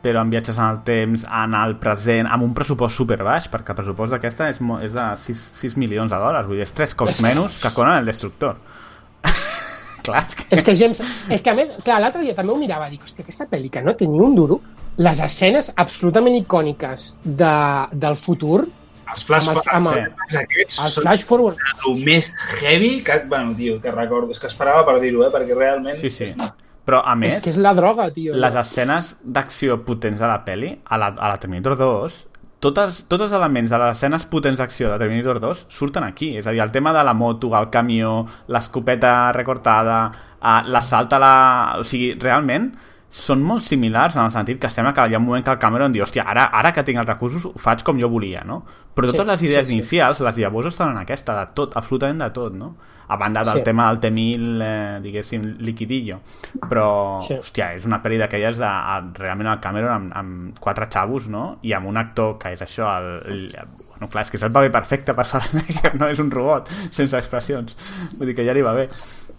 però 0.04 0.22
amb 0.22 0.32
viatges 0.32 0.56
en 0.58 0.70
el 0.70 0.78
temps, 0.88 1.26
en 1.28 1.56
el 1.60 1.76
present, 1.82 2.30
amb 2.32 2.46
un 2.48 2.54
pressupost 2.56 2.96
super 2.96 3.18
baix, 3.28 3.50
perquè 3.52 3.74
el 3.76 3.80
pressupost 3.82 4.16
d'aquesta 4.16 4.48
és, 4.54 4.62
és 4.88 4.94
de 4.96 5.08
6, 5.26 5.44
6 5.62 5.76
milions 5.82 6.12
de 6.12 6.20
dòlars, 6.22 6.48
vull 6.48 6.56
dir, 6.62 6.64
és 6.68 6.72
tres 6.76 6.96
cops 6.96 7.20
menys 7.26 7.60
que 7.64 7.74
Conan 7.76 8.00
el 8.00 8.08
Destructor. 8.08 8.56
Clar, 10.06 10.22
és 10.30 10.36
que... 10.38 10.46
És 10.54 10.64
que, 10.64 10.76
James, 10.78 11.02
és 11.34 11.42
que 11.42 11.50
a 11.50 11.56
més, 11.58 11.72
clar, 11.84 11.98
l'altre 12.04 12.22
dia 12.22 12.36
també 12.38 12.54
ho 12.54 12.58
mirava, 12.62 12.88
dic, 12.92 13.04
hòstia, 13.08 13.26
aquesta 13.26 13.48
pel·li 13.50 13.72
que 13.74 13.82
no 13.82 13.96
té 13.98 14.06
ni 14.08 14.20
un 14.22 14.36
duro, 14.38 14.60
les 15.02 15.20
escenes 15.26 15.72
absolutament 15.82 16.36
icòniques 16.38 17.08
de, 17.26 17.54
del 17.92 18.16
futur, 18.22 18.68
Els 19.14 19.26
flash 19.28 19.50
Amb 19.52 19.62
amb 19.78 19.90
aquests 19.94 20.82
els 20.82 20.98
són 20.98 21.06
flash 21.06 21.26
forward, 21.28 21.64
el 21.88 21.98
més 22.06 22.30
heavy 22.62 23.00
que, 23.06 23.20
bueno, 23.32 23.56
tio, 23.58 23.80
que 23.82 23.94
recordo. 23.94 24.34
És 24.34 24.42
que 24.42 24.50
esperava 24.52 24.86
per 24.88 25.00
dir-ho, 25.04 25.26
eh, 25.28 25.32
perquè 25.34 25.58
realment... 25.58 25.98
Sí, 26.02 26.10
sí. 26.14 26.32
Però, 26.86 27.02
a 27.02 27.16
més, 27.18 27.40
és 27.40 27.42
que 27.42 27.50
és 27.50 27.58
la 27.62 27.74
droga, 27.74 28.12
tio. 28.14 28.36
les 28.38 28.56
escenes 28.62 29.16
d'acció 29.24 29.80
potents 29.86 30.22
de 30.22 30.30
la 30.30 30.38
pel·li, 30.46 30.70
a 30.86 31.00
la, 31.02 31.10
a 31.18 31.32
la 31.32 31.40
Terminator 31.42 31.78
2, 31.80 32.18
totes, 32.66 33.04
tots 33.10 33.26
els 33.28 33.34
elements 33.36 33.72
de 33.74 33.80
les 33.82 33.96
escenes 33.98 34.26
potents 34.30 34.62
d'acció 34.62 34.92
de 34.92 35.00
Terminator 35.02 35.40
2 35.44 35.66
surten 35.70 36.06
aquí. 36.06 36.36
És 36.40 36.48
a 36.48 36.54
dir, 36.54 36.62
el 36.64 36.74
tema 36.74 36.94
de 36.94 37.04
la 37.06 37.14
moto, 37.18 37.52
el 37.58 37.70
camió, 37.74 38.20
l'escopeta 38.54 39.32
recortada, 39.36 40.00
uh, 40.40 40.60
l'assalt 40.70 41.14
a 41.18 41.22
la... 41.22 41.36
O 41.82 41.86
sigui, 41.88 42.14
realment 42.22 42.72
són 43.16 43.40
molt 43.48 43.64
similars 43.64 44.18
en 44.18 44.26
el 44.26 44.32
sentit 44.34 44.60
que 44.60 44.70
sembla 44.70 44.92
que 44.94 45.06
hi 45.08 45.16
ha 45.16 45.20
un 45.22 45.26
moment 45.30 45.46
que 45.46 45.54
el 45.54 45.60
Cameron 45.62 45.94
diu 45.96 46.04
hòstia, 46.04 46.26
ara, 46.28 46.50
ara 46.52 46.74
que 46.76 46.84
tinc 46.84 47.00
els 47.00 47.08
recursos 47.08 47.46
ho 47.48 47.54
faig 47.58 47.84
com 47.88 48.00
jo 48.02 48.10
volia, 48.12 48.42
no? 48.44 48.60
Però 48.96 49.08
totes 49.12 49.24
Sí, 49.24 49.32
les 49.32 49.44
idees 49.48 49.68
sí, 49.68 49.72
sí. 49.74 49.78
inicials, 49.80 50.20
les 50.24 50.38
llavors 50.38 50.68
estan 50.74 50.92
en 50.92 50.98
aquesta, 51.06 51.38
de 51.40 51.48
tot, 51.56 51.78
absolutament 51.80 52.20
de 52.20 52.30
tot, 52.36 52.54
no? 52.54 52.74
A 53.08 53.18
banda 53.22 53.44
del 53.46 53.60
Sí. 53.60 53.64
tema 53.64 53.86
del 53.92 54.00
T-1000, 54.02 54.62
eh, 54.66 55.00
diguéssim, 55.04 55.44
liquidillo. 55.60 56.20
Però, 56.68 57.20
Sí. 57.22 57.36
hòstia, 57.36 57.74
és 57.76 57.86
una 57.86 58.02
pel·li 58.02 58.18
d'aquelles 58.18 58.58
de, 58.58 58.66
a, 58.66 59.00
realment 59.14 59.48
el 59.52 59.60
Cameron 59.62 59.92
amb, 59.92 60.12
amb 60.18 60.60
quatre 60.60 60.88
xavos, 60.90 61.28
no? 61.30 61.60
I 61.62 61.74
amb 61.74 61.88
un 61.88 61.98
actor 61.98 62.38
que 62.40 62.54
és 62.54 62.62
això, 62.62 62.90
el, 62.98 63.22
el, 63.32 63.68
bueno, 63.92 64.10
clar, 64.10 64.24
és 64.26 64.32
que 64.32 64.40
se't 64.40 64.56
va 64.56 64.62
bé 64.62 64.72
perfecte 64.72 65.14
per 65.14 65.26
Schwarzenegger, 65.26 65.96
no 66.00 66.08
és 66.08 66.20
un 66.20 66.32
robot, 66.32 66.68
sense 66.92 67.16
expressions. 67.18 67.76
Vull 68.18 68.28
dir 68.28 68.36
que 68.36 68.46
ja 68.46 68.54
li 68.54 68.62
va 68.66 68.74
bé. 68.74 68.90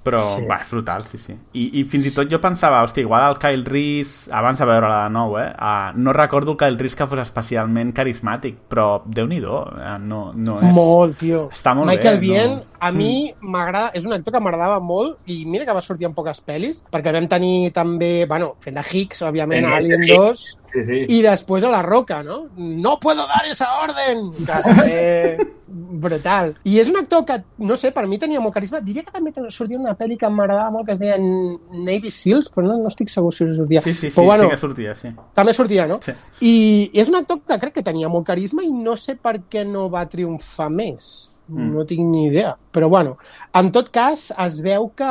Però, 0.07 0.21
sí. 0.23 0.45
Va, 0.47 0.61
és 0.63 0.71
brutal, 0.71 1.05
sí, 1.09 1.19
sí. 1.19 1.35
I, 1.59 1.67
I 1.81 1.85
fins 1.91 2.07
i 2.07 2.13
tot 2.15 2.31
jo 2.31 2.39
pensava, 2.43 2.83
hòstia, 2.87 3.03
igual 3.03 3.25
el 3.27 3.39
Kyle 3.43 3.67
Reese, 3.67 4.31
abans 4.35 4.61
de 4.63 4.69
veure-la 4.69 5.01
de 5.07 5.15
nou, 5.15 5.37
eh, 5.41 5.49
uh, 5.53 5.97
no 5.99 6.15
recordo 6.15 6.55
el 6.55 6.61
Kyle 6.61 6.79
Reese 6.79 6.99
que 7.01 7.09
fos 7.11 7.23
especialment 7.25 7.91
carismàtic, 7.97 8.61
però 8.71 8.87
déu-n'hi-do, 9.03 9.63
eh, 9.83 9.97
no, 10.07 10.21
no 10.37 10.61
és... 10.61 10.77
Molt, 10.77 11.19
tio. 11.23 11.47
Està 11.55 11.75
molt 11.75 11.91
Michael 11.91 12.21
bé, 12.21 12.25
Biehn, 12.27 12.55
no? 12.55 12.63
Mm. 12.63 12.77
a 12.87 12.93
mi 12.95 13.13
m'agrada, 13.43 13.91
és 13.99 14.07
un 14.07 14.15
actor 14.17 14.37
que 14.37 14.45
m'agradava 14.45 14.79
molt 14.83 15.33
i 15.33 15.43
mira 15.49 15.67
que 15.67 15.75
va 15.77 15.85
sortir 15.85 16.09
en 16.09 16.15
poques 16.17 16.43
pel·lis, 16.47 16.85
perquè 16.93 17.15
vam 17.17 17.27
tenir 17.31 17.73
també, 17.75 18.13
bueno, 18.31 18.55
fent 18.63 18.79
de 18.79 18.87
Hicks, 18.87 19.25
òbviament, 19.27 19.67
de 19.67 19.75
Alien 19.81 20.07
Hicks. 20.07 20.15
2, 20.15 20.66
Sí, 20.73 20.85
sí. 20.87 21.03
i 21.19 21.21
després 21.25 21.65
a 21.65 21.73
La 21.73 21.83
Roca, 21.87 22.23
no? 22.23 22.47
No 22.57 22.97
puedo 23.01 23.27
dar 23.27 23.45
esa 23.51 23.69
orden! 23.83 24.33
També 24.49 25.55
brutal. 25.67 26.55
I 26.65 26.79
és 26.81 26.91
un 26.91 26.99
actor 27.01 27.25
que, 27.27 27.39
no 27.59 27.77
sé, 27.79 27.91
per 27.95 28.07
mi 28.07 28.19
tenia 28.23 28.41
molt 28.43 28.55
carisma. 28.55 28.81
Diria 28.85 29.05
que 29.07 29.15
també 29.15 29.33
sortia 29.51 29.79
una 29.79 29.97
pel·li 29.99 30.19
que 30.21 30.31
m'agradava 30.31 30.73
molt, 30.75 30.87
que 30.87 30.95
es 30.97 31.01
deia 31.01 31.17
Navy 31.19 32.13
Seals, 32.15 32.51
però 32.53 32.67
no, 32.69 32.79
no 32.83 32.93
estic 32.93 33.11
segur 33.13 33.33
si 33.35 33.49
sortia. 33.57 33.83
Sí, 33.85 33.95
sí, 33.95 34.11
sí, 34.11 34.15
però, 34.17 34.27
bueno, 34.31 34.47
sí 34.47 34.55
que 34.55 34.61
sortia, 34.63 34.97
sí. 35.01 35.13
també 35.37 35.55
sortia, 35.57 35.87
no? 35.91 36.01
Sí. 36.05 36.15
I 36.41 36.57
és 37.03 37.11
un 37.13 37.21
actor 37.21 37.43
que 37.47 37.59
crec 37.63 37.79
que 37.79 37.87
tenia 37.87 38.11
molt 38.13 38.27
carisma 38.29 38.65
i 38.67 38.71
no 38.73 38.97
sé 39.01 39.17
per 39.19 39.39
què 39.51 39.67
no 39.67 39.89
va 39.93 40.07
triomfar 40.11 40.71
més. 40.73 41.36
Mm. 41.49 41.69
No 41.75 41.85
tinc 41.87 42.01
ni 42.09 42.27
idea. 42.27 42.57
Però 42.75 42.89
bueno, 42.89 43.17
en 43.55 43.71
tot 43.73 43.91
cas, 43.95 44.33
es 44.45 44.61
veu 44.65 44.89
que, 44.99 45.11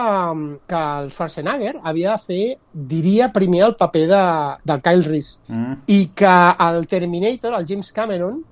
que 0.68 0.82
el 1.02 1.12
Schwarzenegger 1.12 1.78
havia 1.84 2.12
de 2.18 2.24
fer, 2.26 2.58
diria, 2.74 3.32
primer 3.34 3.64
el 3.70 3.76
paper 3.80 4.08
de, 4.10 4.24
del 4.64 4.82
Kyle 4.84 5.04
Reese. 5.08 5.40
Mm. 5.48 5.74
I 5.88 6.00
que 6.14 6.34
el 6.70 6.88
Terminator, 6.88 7.54
el 7.60 7.66
James 7.68 7.92
Cameron, 7.96 8.44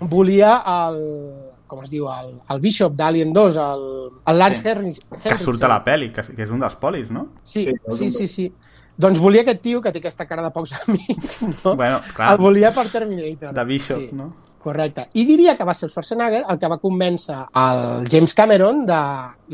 volia 0.00 0.56
el, 0.66 1.00
com 1.66 1.82
es 1.82 1.90
diu, 1.90 2.06
el, 2.10 2.34
el 2.50 2.60
Bishop 2.60 2.94
d'Alien 2.98 3.32
2, 3.32 3.56
el, 3.56 3.84
el 4.28 4.38
Lance 4.38 4.60
Sí. 4.62 4.68
Henriksen. 4.68 5.18
Que 5.22 5.38
surt 5.38 5.62
a 5.64 5.70
la 5.72 5.80
pel·li, 5.84 6.10
que, 6.12 6.22
que 6.34 6.42
és 6.46 6.50
un 6.52 6.60
dels 6.62 6.76
polis, 6.80 7.10
no? 7.10 7.28
Sí, 7.42 7.66
Sí, 7.70 7.96
sí, 7.96 8.10
sí, 8.10 8.28
sí. 8.28 8.52
Doncs 8.98 9.18
volia 9.18 9.40
aquest 9.40 9.62
tio, 9.64 9.80
que 9.80 9.90
té 9.90 10.02
aquesta 10.02 10.26
cara 10.28 10.42
de 10.44 10.50
pocs 10.52 10.74
amics, 10.86 11.42
no? 11.64 11.74
Bueno, 11.76 12.00
clar, 12.14 12.34
el 12.34 12.38
volia 12.42 12.74
per 12.76 12.88
Terminator. 12.92 13.54
de 13.56 13.64
Bishop, 13.64 14.00
sí. 14.02 14.10
no? 14.12 14.34
Correcte. 14.62 15.08
I 15.18 15.24
diria 15.26 15.56
que 15.58 15.64
va 15.66 15.74
ser 15.74 15.88
el 15.88 15.92
Schwarzenegger 15.92 16.44
el 16.48 16.58
que 16.58 16.68
va 16.70 16.78
convèncer 16.80 17.36
el 17.62 18.06
James 18.10 18.34
Cameron 18.38 18.84
de, 18.86 19.00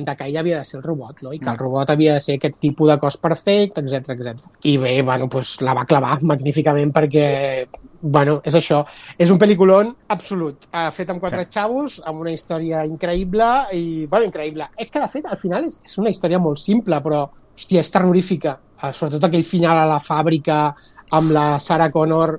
de 0.05 0.15
que 0.17 0.29
ell 0.29 0.37
havia 0.43 0.59
de 0.61 0.65
ser 0.69 0.79
el 0.79 0.85
robot, 0.85 1.23
no? 1.25 1.33
I 1.33 1.41
que 1.41 1.51
el 1.51 1.59
robot 1.59 1.91
havia 1.95 2.15
de 2.19 2.21
ser 2.21 2.37
aquest 2.39 2.59
tipus 2.61 2.91
de 2.93 2.99
cos 3.01 3.17
perfecte, 3.17 3.81
etc 3.81 4.11
etc. 4.15 4.47
I 4.69 4.77
bé, 4.77 5.01
bueno, 5.03 5.29
pues, 5.29 5.57
la 5.65 5.75
va 5.75 5.87
clavar 5.89 6.19
magníficament 6.23 6.93
perquè, 6.95 7.67
bueno, 8.03 8.41
és 8.45 8.55
això. 8.55 8.85
És 9.19 9.31
un 9.35 9.39
pel·lículon 9.41 9.95
absolut, 10.15 10.69
eh, 10.73 10.91
fet 10.93 11.11
amb 11.11 11.21
quatre 11.21 11.45
Sí. 11.45 11.51
xavos, 11.59 12.03
amb 12.07 12.21
una 12.21 12.33
història 12.33 12.85
increïble 12.87 13.49
i, 13.73 14.07
bueno, 14.07 14.27
increïble. 14.27 14.69
És 14.77 14.91
que, 14.91 15.01
de 15.01 15.09
fet, 15.09 15.27
al 15.27 15.37
final 15.37 15.65
és, 15.65 15.81
és 15.85 15.99
una 15.99 16.11
història 16.11 16.39
molt 16.39 16.59
simple, 16.59 17.01
però, 17.03 17.25
hòstia, 17.57 17.81
és 17.81 17.91
terrorífica. 17.91 18.59
Eh, 18.83 18.93
sobretot 18.93 19.25
aquell 19.25 19.45
final 19.45 19.79
a 19.79 19.87
la 19.87 19.99
fàbrica 19.99 20.75
amb 21.11 21.31
la 21.33 21.59
Sarah 21.59 21.91
Connor 21.91 22.39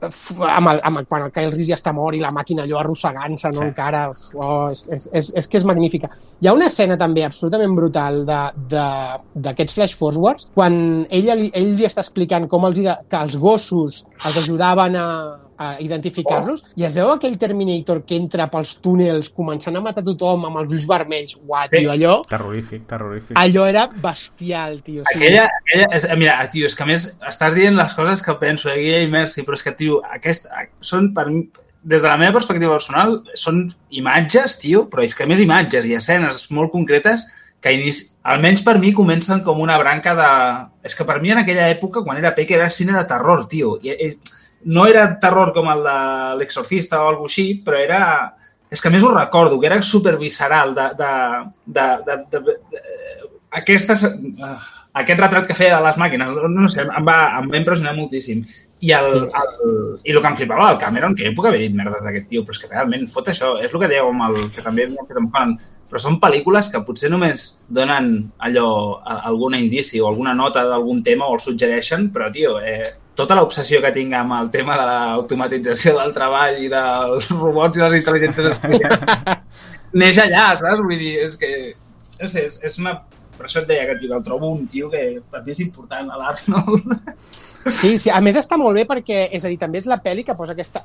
amb 0.00 0.68
el, 0.68 0.80
amb 0.84 1.00
el, 1.00 1.06
quan 1.08 1.22
el 1.26 1.32
Kyle 1.32 1.50
Reese 1.54 1.70
ja 1.72 1.78
està 1.78 1.92
mort 1.96 2.16
i 2.16 2.20
la 2.20 2.32
màquina 2.34 2.64
allò 2.66 2.80
arrossegant-se 2.82 3.52
no, 3.54 3.62
Sí. 3.62 3.68
encara, 3.70 4.02
oh, 4.34 4.68
és, 4.70 4.84
és, 4.92 5.08
és, 5.12 5.32
és 5.42 5.48
que 5.48 5.58
és 5.58 5.64
magnífica. 5.64 6.10
Hi 6.40 6.48
ha 6.48 6.52
una 6.52 6.66
escena 6.66 6.98
també 7.00 7.24
absolutament 7.24 7.74
brutal 7.74 8.24
d'aquests 8.26 9.74
flash 9.74 9.96
forwards 9.96 10.50
quan 10.54 11.06
ella 11.10 11.34
li, 11.34 11.50
ell 11.54 11.74
li 11.76 11.88
està 11.88 12.04
explicant 12.04 12.46
com 12.48 12.68
els, 12.68 12.80
que 13.08 13.16
els 13.22 13.36
gossos 13.40 14.04
els 14.24 14.36
ajudaven 14.44 14.96
a, 15.00 15.06
a 15.58 15.76
identificar-los 15.80 16.64
i 16.76 16.84
es 16.84 16.94
veu 16.94 17.10
aquell 17.12 17.38
Terminator 17.38 18.02
que 18.04 18.16
entra 18.16 18.46
pels 18.52 18.74
túnels 18.84 19.30
començant 19.34 19.76
a 19.76 19.82
matar 19.84 20.04
tothom 20.04 20.44
amb 20.48 20.60
els 20.62 20.72
ulls 20.72 20.86
vermells. 20.88 21.36
Uah, 21.46 21.66
Sí. 21.70 21.78
tio, 21.78 21.90
allò, 21.92 22.22
Terrorífic, 22.28 22.86
terrorífic. 22.86 23.36
allò 23.38 23.66
era 23.66 23.86
bestial, 23.88 24.82
tio. 24.82 25.02
O 25.02 25.04
sigui, 25.12 25.26
Aquella, 25.26 25.46
aquella 25.60 25.86
és, 25.96 26.08
mira, 26.16 26.38
tio, 26.52 26.66
és 26.66 26.74
que 26.74 26.82
a 26.82 26.86
més 26.86 27.18
estàs 27.28 27.54
dient 27.54 27.76
les 27.76 27.94
coses 27.94 28.22
que 28.22 28.34
penso, 28.40 28.68
eh, 28.70 28.76
Guilla 28.80 29.00
i 29.02 29.08
Mercy, 29.10 29.42
però 29.42 29.54
és 29.54 29.62
que, 29.62 29.72
tio, 29.72 30.02
aquest, 30.12 30.46
són 30.80 31.12
per 31.14 31.26
mi, 31.30 31.48
des 31.86 32.02
de 32.02 32.08
la 32.08 32.16
meva 32.18 32.32
perspectiva 32.34 32.72
personal, 32.74 33.20
són 33.34 33.68
imatges, 33.90 34.58
tio, 34.58 34.88
però 34.90 35.04
és 35.04 35.14
que 35.14 35.22
a 35.24 35.26
més 35.26 35.40
imatges 35.40 35.86
i 35.86 35.94
escenes 35.94 36.50
molt 36.50 36.72
concretes 36.72 37.26
que 37.62 37.72
inici... 37.72 38.10
almenys 38.26 38.62
per 38.62 38.78
mi 38.78 38.92
comencen 38.92 39.42
com 39.42 39.60
una 39.60 39.78
branca 39.78 40.14
de... 40.14 40.30
És 40.82 40.94
que 40.94 41.04
per 41.06 41.20
mi 41.22 41.30
en 41.30 41.38
aquella 41.38 41.68
època, 41.70 42.02
quan 42.04 42.18
era 42.18 42.34
peque, 42.34 42.54
era 42.54 42.68
cine 42.70 42.92
de 42.92 43.04
terror, 43.06 43.46
tio. 43.48 43.78
I, 43.82 43.90
i, 43.90 44.10
no 44.64 44.86
era 44.86 45.08
terror 45.20 45.52
com 45.54 45.68
el 45.70 45.82
de 45.84 45.98
l'exorcista 46.40 47.02
o 47.02 47.10
alguna 47.10 47.32
així, 47.32 47.48
però 47.64 47.78
era... 47.80 48.02
És 48.70 48.82
que 48.82 48.90
a 48.90 48.90
més 48.90 49.04
ho 49.06 49.12
recordo, 49.12 49.60
que 49.60 49.68
era 49.68 49.78
supervisceral 49.82 50.74
de, 50.74 50.88
de, 50.98 51.10
de, 51.66 51.84
de, 52.06 52.16
de, 52.32 52.40
de, 52.40 52.54
de 52.72 53.28
aquestes, 53.60 54.02
uh, 54.02 54.56
aquest 55.00 55.20
retrat 55.20 55.46
que 55.46 55.56
feia 55.56 55.76
de 55.76 55.84
les 55.84 55.98
màquines, 56.00 56.32
no 56.50 56.68
sé, 56.72 56.82
em 56.82 57.06
va, 57.06 57.18
em 57.38 57.50
va 57.52 57.60
impressionar 57.60 57.94
moltíssim. 57.96 58.42
I, 58.84 58.90
el, 58.92 59.06
el, 59.24 59.54
I 60.04 60.12
el 60.12 60.20
que 60.20 60.28
em 60.28 60.36
flipava 60.36 60.66
del 60.68 60.80
Cameron, 60.82 61.14
que 61.16 61.28
jo 61.28 61.36
puc 61.36 61.48
haver 61.48 61.62
dit 61.62 61.78
merdes 61.78 62.02
d'aquest 62.04 62.26
tio, 62.32 62.42
però 62.44 62.56
és 62.56 62.60
que 62.60 62.72
realment 62.72 63.06
fot 63.12 63.30
això, 63.32 63.54
és 63.62 63.72
el 63.72 63.80
que 63.80 63.88
dèieu 63.92 64.10
amb 64.10 64.26
el 64.26 64.50
que 64.52 64.64
també 64.64 64.88
m'ha 64.90 65.06
fet 65.06 65.20
amb 65.20 65.30
Holland, 65.32 65.64
però 65.86 66.02
són 66.02 66.18
pel·lícules 66.20 66.68
que 66.72 66.82
potser 66.84 67.08
només 67.12 67.46
donen 67.72 68.10
allò, 68.42 68.68
alguna 69.16 69.60
indici 69.62 70.02
o 70.02 70.08
alguna 70.10 70.34
nota 70.34 70.66
d'algun 70.66 71.02
tema 71.06 71.28
o 71.28 71.36
el 71.36 71.42
suggereixen, 71.44 72.10
però, 72.12 72.28
tio, 72.34 72.58
eh, 72.60 72.90
tota 73.16 73.36
l'obsessió 73.38 73.80
que 73.82 73.92
tinc 73.96 74.14
amb 74.14 74.36
el 74.36 74.50
tema 74.54 74.76
de 74.78 74.86
l'automatització 74.88 75.96
del 75.98 76.12
treball 76.16 76.60
i 76.62 76.70
dels 76.72 77.30
robots 77.32 77.80
i 77.80 77.84
les 77.84 77.98
intel·ligències 78.00 79.36
neix 80.00 80.20
allà, 80.20 80.50
saps? 80.60 80.82
Vull 80.82 81.00
dir, 81.00 81.14
és 81.24 81.36
que, 81.40 81.52
no 82.20 82.28
sé, 82.28 82.46
és, 82.50 82.60
és 82.66 82.80
una... 82.82 82.98
Per 83.36 83.44
això 83.44 83.60
et 83.60 83.66
deia 83.68 83.84
que, 83.84 83.98
tio, 84.00 84.14
el 84.16 84.22
trobo 84.24 84.48
un 84.48 84.62
tio 84.72 84.86
que 84.88 85.00
per 85.28 85.42
mi 85.44 85.52
és 85.52 85.58
important, 85.60 86.08
a 86.08 86.16
l'Arnold. 86.16 86.94
Sí, 87.68 87.98
sí, 88.00 88.08
a 88.08 88.22
més 88.24 88.38
està 88.40 88.56
molt 88.56 88.78
bé 88.78 88.86
perquè, 88.88 89.26
és 89.36 89.44
a 89.44 89.50
dir, 89.52 89.58
també 89.60 89.82
és 89.82 89.88
la 89.90 90.00
pel·li 90.00 90.24
que 90.24 90.36
posa 90.38 90.56
aquesta... 90.56 90.80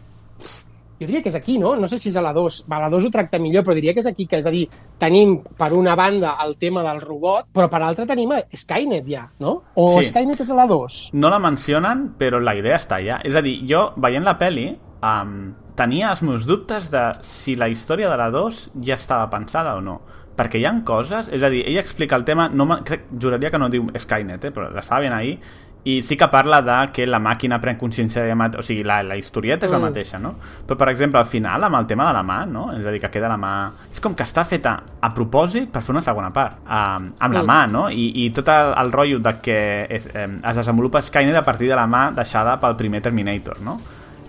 Jo 1.02 1.08
diria 1.10 1.24
que 1.24 1.32
és 1.32 1.36
aquí, 1.36 1.58
no? 1.58 1.74
No 1.76 1.88
sé 1.90 1.98
si 1.98 2.12
és 2.12 2.18
a 2.20 2.22
la 2.22 2.32
2. 2.34 2.60
Va, 2.70 2.78
a 2.78 2.82
la 2.86 2.90
2 2.94 3.08
ho 3.08 3.10
tracta 3.14 3.40
millor, 3.42 3.64
però 3.66 3.74
diria 3.74 3.96
que 3.96 4.04
és 4.04 4.10
aquí, 4.10 4.28
que 4.30 4.38
és 4.38 4.46
a 4.46 4.52
dir, 4.54 4.68
tenim 5.02 5.40
per 5.58 5.72
una 5.74 5.96
banda 5.98 6.36
el 6.46 6.54
tema 6.62 6.84
del 6.86 7.02
robot, 7.02 7.48
però 7.52 7.66
per 7.72 7.82
l'altra 7.82 8.06
tenim 8.06 8.36
Skynet 8.54 9.08
ja, 9.10 9.26
no? 9.42 9.56
O 9.76 9.88
Sí. 9.98 10.12
Skynet 10.12 10.46
és 10.46 10.52
a 10.54 10.60
la 10.62 10.68
2? 10.70 11.00
No 11.18 11.34
la 11.34 11.40
mencionen, 11.42 12.12
però 12.22 12.40
la 12.40 12.54
idea 12.56 12.78
està 12.78 13.02
allà. 13.02 13.18
És 13.26 13.34
a 13.36 13.42
dir, 13.42 13.58
jo, 13.68 13.88
veient 13.98 14.24
la 14.24 14.38
peli, 14.38 14.70
um, 15.02 15.56
tenia 15.76 16.12
els 16.12 16.22
meus 16.22 16.46
dubtes 16.46 16.92
de 16.94 17.08
si 17.26 17.56
la 17.58 17.68
història 17.72 18.10
de 18.12 18.18
la 18.22 18.30
2 18.30 18.70
ja 18.86 18.96
estava 18.96 19.30
pensada 19.34 19.76
o 19.76 19.82
no. 19.82 20.02
Perquè 20.38 20.62
hi 20.62 20.66
han 20.66 20.84
coses... 20.88 21.28
És 21.34 21.42
a 21.44 21.50
dir, 21.50 21.66
ell 21.68 21.78
explica 21.82 22.16
el 22.16 22.24
tema... 22.26 22.48
No, 22.48 22.68
crec, 22.86 23.10
juraria 23.20 23.50
que 23.50 23.60
no 23.60 23.68
diu 23.70 23.90
Skynet, 23.98 24.46
eh, 24.46 24.52
però 24.54 24.70
l'estava 24.72 25.02
veient 25.02 25.18
ahir, 25.18 25.40
i 25.84 26.02
sí 26.04 26.16
que 26.16 26.28
parla 26.30 26.62
de 26.62 26.92
que 26.94 27.08
la 27.08 27.18
màquina 27.20 27.58
pren 27.62 27.78
consciència 27.80 28.22
de... 28.22 28.36
O 28.58 28.62
sigui, 28.62 28.84
la, 28.86 29.00
la 29.02 29.16
historieta 29.18 29.66
és 29.66 29.72
la 29.72 29.80
Mm. 29.80 29.88
mateixa, 29.90 30.20
no? 30.20 30.36
Però, 30.68 30.78
per 30.78 30.90
exemple, 30.90 31.18
al 31.20 31.26
final, 31.26 31.64
amb 31.64 31.76
el 31.80 31.88
tema 31.88 32.06
de 32.08 32.14
la 32.14 32.22
mà, 32.24 32.46
no? 32.46 32.72
És 32.74 32.86
a 32.86 32.92
dir, 32.92 33.00
que 33.02 33.10
queda 33.10 33.28
la 33.28 33.38
mà... 33.38 33.72
És 33.92 34.00
com 34.00 34.14
que 34.14 34.24
està 34.24 34.46
feta 34.46 34.76
a 35.02 35.10
propòsit 35.14 35.72
per 35.72 35.82
fer 35.82 35.92
una 35.96 36.04
segona 36.06 36.30
part, 36.32 36.60
um, 36.66 37.10
amb 37.20 37.34
la 37.34 37.42
Mm. 37.42 37.48
mà, 37.50 37.68
no? 37.72 37.90
I, 37.90 38.12
i 38.26 38.30
tot 38.30 38.48
el, 38.48 38.74
el 38.78 38.92
rotllo 38.92 39.20
de 39.20 39.34
que 39.42 39.88
es, 39.90 40.06
eh, 40.14 40.28
es 40.44 40.56
desenvolupa 40.56 41.02
Skynet 41.02 41.36
a 41.36 41.44
partir 41.46 41.68
de 41.68 41.76
la 41.76 41.88
mà 41.88 42.12
deixada 42.14 42.60
pel 42.60 42.76
primer 42.76 43.02
Terminator, 43.02 43.60
no? 43.62 43.80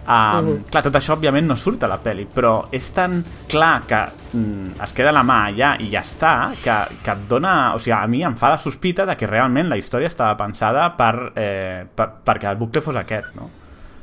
Um, 0.02 0.46
Mhm. 0.48 0.64
Clar, 0.70 0.82
tot 0.82 0.96
això 0.98 1.14
òbviament 1.14 1.46
no 1.46 1.54
surt 1.54 1.84
a 1.84 1.88
la 1.88 2.00
pel·li, 2.02 2.26
però 2.34 2.64
és 2.74 2.88
tan 2.92 3.20
clar 3.48 3.82
que 3.86 4.00
mm, 4.32 4.80
es 4.82 4.92
queda 4.92 5.12
la 5.12 5.22
mà 5.22 5.36
allà 5.46 5.76
i 5.80 5.90
ja 5.92 6.00
està, 6.02 6.50
que, 6.62 6.96
que 7.04 7.10
et 7.12 7.28
dona... 7.28 7.74
O 7.76 7.78
sigui, 7.78 7.92
a 7.94 8.06
mi 8.10 8.22
em 8.26 8.34
fa 8.36 8.48
la 8.50 8.58
sospita 8.58 9.06
de 9.06 9.14
que 9.16 9.26
realment 9.30 9.68
la 9.70 9.76
història 9.78 10.08
estava 10.10 10.36
pensada 10.36 10.88
per, 10.96 11.32
eh, 11.36 11.84
per, 11.94 12.08
perquè 12.26 12.50
el 12.50 12.56
bucle 12.58 12.82
fos 12.82 12.96
aquest, 12.96 13.30
no? 13.36 13.50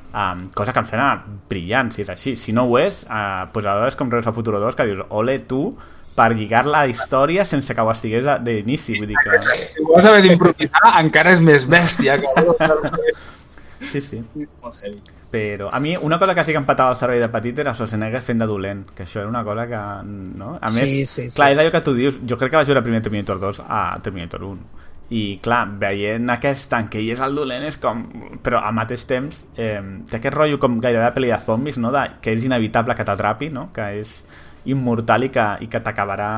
Um, 0.09 0.47
cosa 0.55 0.71
que 0.73 0.79
em 0.79 0.85
sembla 0.87 1.23
brillant, 1.49 1.91
si 1.93 2.01
és 2.01 2.09
així. 2.09 2.35
Si 2.35 2.53
no 2.55 2.63
ho 2.65 2.77
és, 2.79 3.03
uh, 3.05 3.45
pues 3.51 3.65
aleshores 3.65 3.93
és 3.93 3.97
com 3.99 4.09
Regreso 4.09 4.29
al 4.29 4.35
Futuro 4.35 4.59
2, 4.59 4.75
que 4.75 4.85
dius, 4.87 5.03
ole 5.09 5.39
tu, 5.45 5.75
per 6.15 6.31
lligar 6.33 6.65
la 6.65 6.87
història 6.87 7.43
sense 7.45 7.75
que 7.75 7.81
ho 7.81 7.91
estigués 7.91 8.25
a- 8.25 8.39
d'inici. 8.39 8.95
Vull 8.97 9.07
dir 9.11 9.19
que... 9.23 9.41
Si 9.43 9.83
vols 9.83 10.05
haver 10.09 10.23
d'improvisar, 10.23 10.95
encara 11.03 11.31
és 11.35 11.41
més 11.41 11.67
bèstia. 11.69 12.17
Que... 12.17 12.27
Sí, 13.79 14.01
sí. 14.01 14.19
Molt 14.61 14.81
heavy. 14.83 14.99
Però 15.31 15.69
a 15.71 15.79
mi 15.79 15.95
una 15.95 16.17
cosa 16.19 16.33
que 16.35 16.43
sí 16.43 16.51
que 16.51 16.57
em 16.57 16.65
patava 16.65 16.91
el 16.95 16.97
servei 16.97 17.19
de 17.21 17.29
petit 17.29 17.59
era 17.61 17.75
Schwarzenegger 17.77 18.21
fent 18.25 18.39
de 18.41 18.47
dolent, 18.49 18.83
que 18.97 19.05
això 19.05 19.21
era 19.21 19.29
una 19.29 19.43
cosa 19.45 19.67
que... 19.69 19.81
No? 20.09 20.55
A 20.59 20.71
més, 20.73 20.89
Sí, 20.89 21.05
sí, 21.05 21.29
sí. 21.29 21.35
clar, 21.37 21.51
és 21.53 21.61
allò 21.61 21.71
que 21.71 21.81
tu 21.85 21.93
dius, 21.93 22.17
jo 22.27 22.37
crec 22.37 22.51
que 22.51 22.57
vaig 22.57 22.67
veure 22.73 22.83
primer 22.83 23.01
Terminator 23.05 23.39
2 23.39 23.61
a 23.67 23.81
Terminator 24.03 24.43
1 24.43 24.85
i 25.09 25.39
clar, 25.41 25.63
veient 25.81 26.29
aquest 26.29 26.73
en 26.77 26.89
què 26.89 26.99
ell 27.01 27.13
és 27.15 27.21
el 27.25 27.33
dolent 27.37 27.63
és 27.65 27.77
com... 27.81 28.03
però 28.45 28.59
al 28.61 28.75
mateix 28.77 29.07
temps 29.09 29.39
eh, 29.57 29.79
té 30.09 30.19
aquest 30.19 30.35
rotllo 30.35 30.59
com 30.61 30.75
gairebé 30.81 31.07
de 31.07 31.15
pel·li 31.15 31.31
de 31.33 31.39
zombis 31.47 31.79
no? 31.81 31.89
de, 31.91 32.03
que 32.21 32.35
és 32.35 32.45
inevitable 32.45 32.93
que 32.93 33.05
t'atrapi 33.07 33.49
no? 33.49 33.71
que 33.73 33.87
és 34.03 34.19
immortal 34.65 35.23
i 35.23 35.29
que, 35.31 35.45
i 35.63 35.67
que 35.71 35.79
t'acabarà 35.83 36.29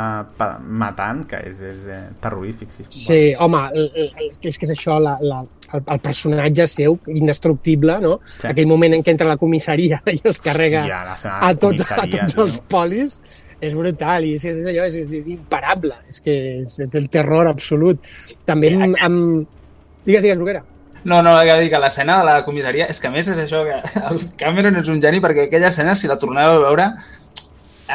matant 0.61 1.23
que 1.29 1.39
és, 1.49 1.57
és 1.71 1.87
eh, 1.89 2.01
terrorífic 2.21 2.69
sí. 2.75 2.85
Sí, 2.89 3.19
home, 3.41 3.63
el, 3.73 3.89
el, 3.97 4.29
és 4.45 4.59
que 4.59 4.67
és 4.67 4.73
això, 4.75 4.99
la, 5.01 5.15
la, 5.25 5.41
el, 5.73 5.83
el 5.83 6.01
personatge 6.03 6.67
seu, 6.69 6.97
indestructible, 7.09 7.97
no? 8.03 8.17
Sí. 8.37 8.49
Aquell 8.51 8.69
moment 8.69 8.97
en 8.97 9.05
què 9.05 9.15
entra 9.15 9.29
a 9.29 9.33
la 9.33 9.39
comissaria 9.41 10.01
i 10.15 10.19
es 10.21 10.41
carrega 10.43 10.83
Hòstia, 10.85 11.37
a, 11.37 11.39
la 11.47 11.53
tots, 11.65 11.87
a 11.89 12.03
tots 12.05 12.35
tio. 12.35 12.45
els 12.45 12.59
polis, 12.71 13.21
és 13.61 13.77
brutal, 13.77 14.25
i 14.25 14.35
és, 14.37 14.45
és 14.49 14.65
allò, 14.65 14.87
és, 14.89 14.99
és, 15.03 15.15
és 15.21 15.31
imparable, 15.35 15.97
és 16.09 16.21
que 16.25 16.35
és, 16.61 16.77
és 16.87 16.97
el 16.97 17.09
terror 17.13 17.49
absolut. 17.49 18.13
També 18.45 18.73
amb... 18.75 18.97
amb... 19.01 19.57
Digues, 20.01 20.23
digues, 20.23 20.37
Bruguera. 20.39 20.63
No, 21.03 21.21
no, 21.25 21.33
dir 21.41 21.69
que 21.69 21.79
l'escena 21.81 22.19
de 22.19 22.25
la 22.27 22.35
comissaria, 22.45 22.85
és 22.89 22.99
que 23.01 23.09
a 23.09 23.13
més 23.13 23.29
és 23.31 23.39
això, 23.41 23.63
que 23.65 23.79
el 24.09 24.21
Cameron 24.37 24.77
és 24.81 24.89
un 24.93 25.01
geni 25.01 25.21
perquè 25.21 25.47
aquella 25.47 25.71
escena, 25.73 25.95
si 25.97 26.09
la 26.09 26.19
torneu 26.21 26.57
a 26.57 26.61
veure, 26.67 26.89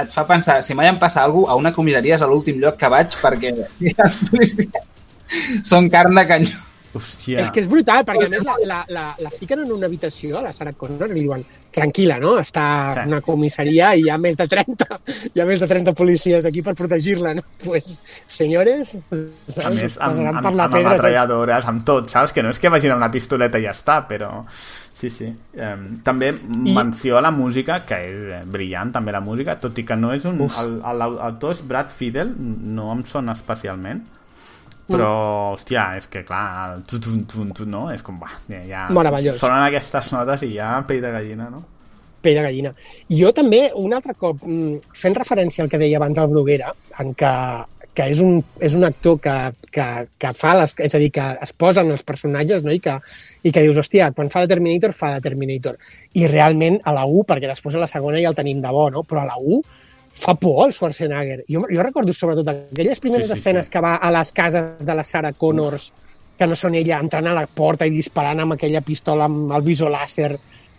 et 0.02 0.12
fa 0.12 0.26
pensar, 0.28 0.60
si 0.62 0.74
mai 0.74 0.88
em 0.92 0.98
passa 0.98 1.22
alguna 1.24 1.46
cosa, 1.46 1.52
a 1.56 1.60
una 1.62 1.72
comissaria 1.76 2.14
és 2.18 2.22
a 2.22 2.28
l'últim 2.30 2.60
lloc 2.62 2.76
que 2.80 2.88
vaig 2.92 3.16
perquè 3.22 3.52
els 3.56 4.20
policies 4.30 5.66
són 5.66 5.90
carn 5.90 6.14
de 6.16 6.26
canyó. 6.28 6.62
Hòstia. 6.96 7.42
És 7.42 7.50
que 7.52 7.60
és 7.60 7.66
brutal, 7.68 8.06
perquè 8.08 8.24
a 8.24 8.30
més 8.32 8.44
la, 8.46 8.54
la, 8.64 8.76
la, 8.88 9.02
la 9.20 9.28
fiquen 9.34 9.60
en 9.66 9.72
una 9.74 9.84
habitació, 9.84 10.38
la 10.40 10.48
Sarah 10.56 10.72
Connor, 10.80 11.10
i 11.10 11.18
li 11.18 11.24
diuen, 11.26 11.42
tranquil·la, 11.76 12.16
no? 12.22 12.38
Està 12.40 12.62
Sí. 12.94 13.02
en 13.02 13.10
una 13.12 13.18
comissaria 13.20 13.90
i 13.98 14.06
hi 14.06 14.08
ha 14.08 14.16
més 14.16 14.38
de 14.40 14.46
30, 14.48 14.86
hi 15.34 15.42
ha 15.42 15.44
més 15.44 15.60
de 15.60 15.68
30 15.68 15.92
policies 15.98 16.46
aquí 16.48 16.62
per 16.64 16.72
protegir-la, 16.78 17.34
no? 17.36 17.44
Pues, 17.66 17.98
senyores, 18.26 18.94
a 19.12 19.18
saps? 19.58 19.76
més, 19.76 19.92
Us 19.92 19.98
amb, 20.00 20.22
amb, 20.24 20.40
amb 20.40 20.46
pedra 20.56 20.70
tots. 20.70 20.86
ametralladores, 20.86 21.68
amb 21.74 21.84
tot, 21.84 22.08
saps? 22.08 22.32
Que 22.32 22.42
no 22.46 22.54
és 22.56 22.62
que 22.64 22.72
vagin 22.72 22.94
amb 22.96 23.02
una 23.04 23.12
pistoleta 23.12 23.60
i 23.60 23.68
ja 23.68 23.76
està, 23.76 24.00
però... 24.08 24.32
Sí, 24.96 25.10
sí. 25.12 25.26
Eh, 25.52 25.76
també 26.02 26.30
I- 26.32 26.72
menció 26.72 27.18
a 27.18 27.20
la 27.20 27.30
música, 27.30 27.82
que 27.84 27.98
és 28.06 28.20
eh, 28.32 28.42
brillant, 28.48 28.94
també 28.94 29.12
la 29.12 29.20
música, 29.20 29.58
tot 29.60 29.76
i 29.78 29.84
que 29.84 29.96
no 29.96 30.14
és 30.16 30.24
un... 30.24 30.38
L'autor 30.40 31.52
és 31.52 31.60
Brad 31.68 31.90
Fiedel, 31.92 32.32
no 32.38 32.88
em 32.94 33.02
sona 33.04 33.34
especialment, 33.36 34.00
però, 34.88 35.10
hòstia, 35.52 35.96
és 35.98 36.06
que 36.08 36.22
clar, 36.24 36.76
el 36.78 36.84
tu, 36.88 37.00
tu, 37.02 37.12
tu, 37.28 37.44
tu, 37.52 37.66
no? 37.68 37.90
És 37.92 38.00
com, 38.06 38.16
va, 38.22 38.30
ja, 38.48 38.62
ja 38.70 38.84
Meravellós. 38.94 39.36
sonen 39.42 39.64
aquestes 39.66 40.12
notes 40.14 40.44
i 40.46 40.52
ja 40.54 40.76
pell 40.88 41.02
de 41.04 41.10
gallina, 41.12 41.50
no? 41.52 41.64
pell 42.26 42.34
de 42.40 42.42
gallina. 42.42 42.72
Jo 43.12 43.28
també, 43.36 43.68
un 43.78 43.92
altre 43.94 44.14
cop, 44.18 44.40
mm, 44.42 44.80
fent 44.98 45.14
referència 45.14 45.62
al 45.62 45.68
que 45.70 45.78
deia 45.78 45.98
abans 46.00 46.18
el 46.18 46.26
Bruguera, 46.32 46.72
en 46.98 47.12
què, 47.14 47.32
que 47.96 48.04
és 48.12 48.20
un, 48.20 48.42
és 48.60 48.74
un 48.76 48.84
actor 48.84 49.16
que, 49.24 49.34
que, 49.72 49.86
que 50.20 50.32
fa 50.36 50.52
les, 50.58 50.74
és 50.84 50.94
a 50.94 51.00
dir, 51.00 51.08
que 51.14 51.24
es 51.46 51.54
posa 51.56 51.80
en 51.80 51.94
els 51.94 52.04
personatges 52.04 52.64
no? 52.66 52.74
I, 52.74 52.80
que, 52.84 52.98
i 53.42 53.52
que 53.54 53.64
dius, 53.64 53.80
hòstia, 53.80 54.10
quan 54.16 54.28
fa 54.32 54.44
de 54.44 54.50
Terminator, 54.52 54.92
fa 54.96 55.14
de 55.14 55.24
Terminator. 55.24 55.78
I 56.20 56.26
realment 56.28 56.76
a 56.84 56.92
la 56.96 57.06
1, 57.08 57.24
perquè 57.30 57.48
després 57.48 57.78
a 57.78 57.82
la 57.86 57.90
segona 57.90 58.20
ja 58.20 58.32
el 58.34 58.38
tenim 58.38 58.60
de 58.60 58.72
bo, 58.74 58.88
no? 58.92 59.04
però 59.08 59.24
a 59.24 59.30
la 59.32 59.38
1 59.40 59.62
fa 60.16 60.34
por 60.34 60.66
el 60.66 60.72
Schwarzenegger. 60.72 61.44
Jo, 61.48 61.64
jo 61.68 61.82
recordo 61.84 62.12
sobretot 62.12 62.48
aquelles 62.48 63.00
primeres 63.00 63.28
Sí, 63.28 63.34
sí, 63.34 63.38
escenes 63.38 63.66
sí. 63.66 63.72
que 63.72 63.80
va 63.84 63.96
a 63.96 64.12
les 64.12 64.32
cases 64.32 64.84
de 64.86 64.94
la 64.94 65.04
Sarah 65.04 65.32
Connors, 65.32 65.90
que 66.36 66.46
no 66.48 66.56
són 66.56 66.76
ella 66.76 67.00
entrant 67.00 67.28
a 67.28 67.34
la 67.36 67.46
porta 67.48 67.88
i 67.88 67.92
disparant 67.92 68.44
amb 68.44 68.56
aquella 68.56 68.84
pistola 68.84 69.28
amb 69.28 69.52
el 69.56 69.64
visor 69.64 69.92
làser, 69.92 70.34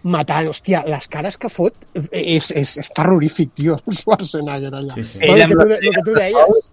matant, 0.10 0.50
hòstia, 0.50 0.84
les 0.90 1.10
cares 1.10 1.38
que 1.38 1.50
fot 1.50 1.86
és, 1.98 2.50
és, 2.54 2.74
és 2.82 2.90
terrorífic, 2.94 3.54
tio, 3.58 3.78
el 3.86 3.98
Schwarzenegger 3.98 4.74
allà. 4.74 4.98
Sí, 4.98 5.06
sí. 5.06 5.22
Però 5.22 5.38
el, 5.38 5.46
que 5.46 5.62
tu, 5.62 5.70
el 5.78 5.96
que 5.98 6.06
tu 6.10 6.18
deies, 6.18 6.68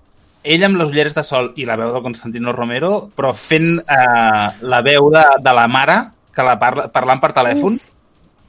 Ell 0.44 0.64
amb 0.66 0.76
les 0.76 0.90
ulleres 0.92 1.16
de 1.16 1.24
sol 1.24 1.52
i 1.56 1.64
la 1.64 1.78
veu 1.80 1.92
de 1.94 2.02
Constantino 2.04 2.52
Romero, 2.52 3.08
però 3.16 3.32
fent 3.36 3.78
eh, 3.80 4.48
la 4.60 4.82
veu 4.84 5.08
de, 5.14 5.24
de 5.40 5.54
la 5.56 5.64
mare, 5.72 5.96
que 6.34 6.44
la 6.44 6.58
parla, 6.60 6.88
parlant 6.92 7.22
per 7.22 7.32
telèfon, 7.36 7.78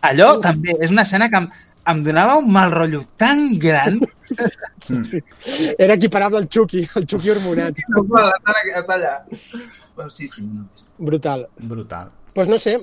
allò 0.09 0.33
Uf. 0.35 0.43
també 0.43 0.75
és 0.75 0.91
una 0.91 1.05
escena 1.07 1.29
que 1.31 1.39
em, 1.39 1.47
em 1.93 2.03
donava 2.03 2.35
un 2.41 2.51
mal 2.51 2.73
rotllo 2.73 3.03
tan 3.15 3.47
gran 3.61 4.01
sí, 4.81 5.03
sí. 5.03 5.21
era 5.77 5.93
equiparable 5.93 6.37
al 6.41 6.49
Chucky, 6.49 6.83
el 6.95 7.05
Chucky 7.05 7.29
hormonat. 7.29 7.77
estar 7.77 8.97
allà. 8.97 9.15
Però 9.95 10.09
sí, 10.09 10.27
sí. 10.27 10.43
Brutal. 10.97 11.47
Brutal. 11.57 12.11
Doncs 12.35 12.49
pues 12.49 12.49
no 12.51 12.57
sé, 12.59 12.73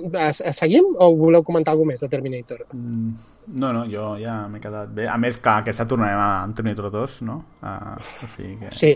seguim 0.57 0.95
o 0.97 1.11
voleu 1.13 1.43
comentar 1.45 1.75
alguna 1.75 1.91
més 1.93 2.01
de 2.01 2.07
Terminator? 2.09 2.63
Mm, 2.73 3.11
No, 3.47 3.73
no, 3.73 3.83
jo 3.91 4.15
ja 4.21 4.47
m'he 4.47 4.59
quedat 4.63 4.89
bé. 4.95 5.07
A 5.07 5.17
més, 5.17 5.37
que 5.43 5.49
aquesta 5.49 5.85
tornarem 5.87 6.19
a 6.19 6.47
Terminator 6.55 6.89
2, 6.91 7.21
no? 7.27 7.41
Uh, 7.61 7.95
o 7.99 8.29
sigui 8.35 8.57
que... 8.61 8.71
Sí. 8.71 8.93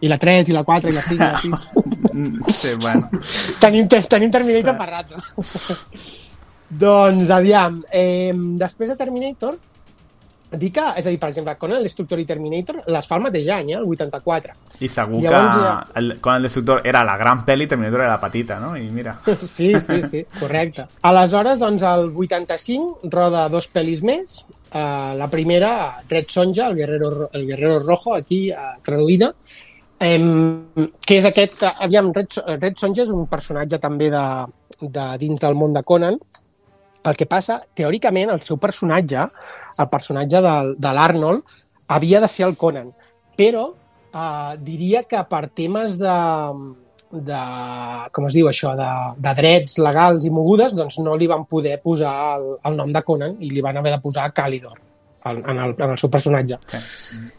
I 0.00 0.06
la 0.06 0.18
3, 0.18 0.48
i 0.48 0.54
la 0.54 0.62
4, 0.62 0.90
i 0.90 0.94
la 0.94 1.02
5, 1.02 1.14
i 1.14 1.18
la 1.18 1.38
6. 1.42 1.68
Mm, 2.14 2.52
Sí, 2.54 2.68
bueno. 2.80 3.08
tenim, 3.60 3.88
te- 3.88 4.02
tenim 4.06 4.30
Terminator 4.30 4.76
per 4.78 4.88
rato. 4.90 5.16
doncs, 6.84 7.30
aviam, 7.30 7.80
eh, 7.90 8.32
després 8.60 8.90
de 8.92 8.96
Terminator, 9.00 9.56
dir 10.52 10.70
que, 10.72 10.84
és 10.96 11.06
a 11.06 11.10
dir, 11.10 11.18
per 11.20 11.28
exemple, 11.28 11.54
Conan 11.60 11.78
el 11.78 11.84
Destructor 11.84 12.20
i 12.22 12.24
Terminator 12.24 12.78
les 12.88 13.06
fa 13.06 13.16
el 13.18 13.22
mateix 13.26 13.48
any, 13.52 13.72
eh, 13.72 13.76
el 13.76 13.84
84. 13.84 14.54
I 14.80 14.88
segur 14.88 15.20
Llavors 15.22 15.56
que 15.56 15.62
ja- 15.64 15.86
el, 16.36 16.42
Destructor 16.46 16.80
era 16.88 17.02
la 17.04 17.16
gran 17.20 17.44
pel·li, 17.44 17.66
Terminator 17.68 18.00
era 18.00 18.14
la 18.14 18.20
petita, 18.20 18.58
no? 18.60 18.76
I 18.76 18.88
mira... 18.90 19.18
Sí, 19.38 19.72
sí, 19.80 20.02
sí, 20.04 20.24
correcte. 20.40 20.86
Aleshores, 21.02 21.58
doncs, 21.58 21.82
el 21.82 22.12
85 22.16 23.00
roda 23.10 23.48
dos 23.48 23.68
pel·lis 23.72 24.02
més. 24.02 24.44
Uh, 24.68 25.14
la 25.16 25.28
primera, 25.32 26.02
Red 26.08 26.26
Sonja, 26.28 26.66
el 26.68 26.76
Guerrero, 26.76 27.08
Ro- 27.10 27.30
el 27.32 27.46
Guerrero 27.46 27.78
Rojo, 27.80 28.14
aquí 28.14 28.50
uh, 28.52 28.74
traduïda, 28.84 29.30
em, 29.98 30.66
que 31.06 31.16
és 31.18 31.24
aquest... 31.24 31.62
eh, 31.62 31.70
Aviam, 31.86 32.10
Red, 32.14 32.36
Red 32.60 32.76
Sonja 32.76 33.02
és 33.06 33.10
un 33.14 33.26
personatge 33.26 33.78
també 33.80 34.10
de, 34.12 34.24
de 34.82 35.06
dins 35.18 35.40
del 35.40 35.56
món 35.56 35.72
de 35.72 35.82
Conan. 35.88 36.18
El 37.06 37.16
que 37.16 37.28
passa, 37.30 37.60
teòricament, 37.78 38.32
el 38.34 38.42
seu 38.44 38.58
personatge, 38.60 39.28
el 39.78 39.90
personatge 39.92 40.42
del, 40.44 40.74
de 40.78 40.94
l'Arnold, 40.96 41.56
havia 41.88 42.20
de 42.20 42.28
ser 42.28 42.46
el 42.48 42.56
Conan, 42.58 42.90
però 43.38 43.68
uh, 43.70 44.56
diria 44.60 45.04
que 45.08 45.22
per 45.30 45.44
temes 45.56 45.96
de, 46.00 46.16
de, 47.30 47.38
com 48.12 48.26
es 48.28 48.36
diu 48.36 48.50
això, 48.50 48.74
de, 48.78 48.90
de 49.24 49.36
drets 49.38 49.78
legals 49.80 50.26
i 50.28 50.34
mogudes, 50.34 50.76
doncs 50.76 50.98
no 51.04 51.16
li 51.16 51.30
van 51.30 51.46
poder 51.48 51.78
posar 51.84 52.12
el, 52.36 52.50
el 52.68 52.76
nom 52.82 52.92
de 52.92 53.04
Conan 53.06 53.38
i 53.40 53.52
li 53.54 53.64
van 53.64 53.80
haver 53.80 53.94
de 53.96 54.02
posar 54.04 54.28
Calidor 54.36 54.76
en, 55.24 55.42
en, 55.50 55.58
el, 55.58 55.74
en 55.78 55.90
el 55.90 55.98
seu 55.98 56.10
personatge. 56.10 56.58
Sí. 56.66 56.78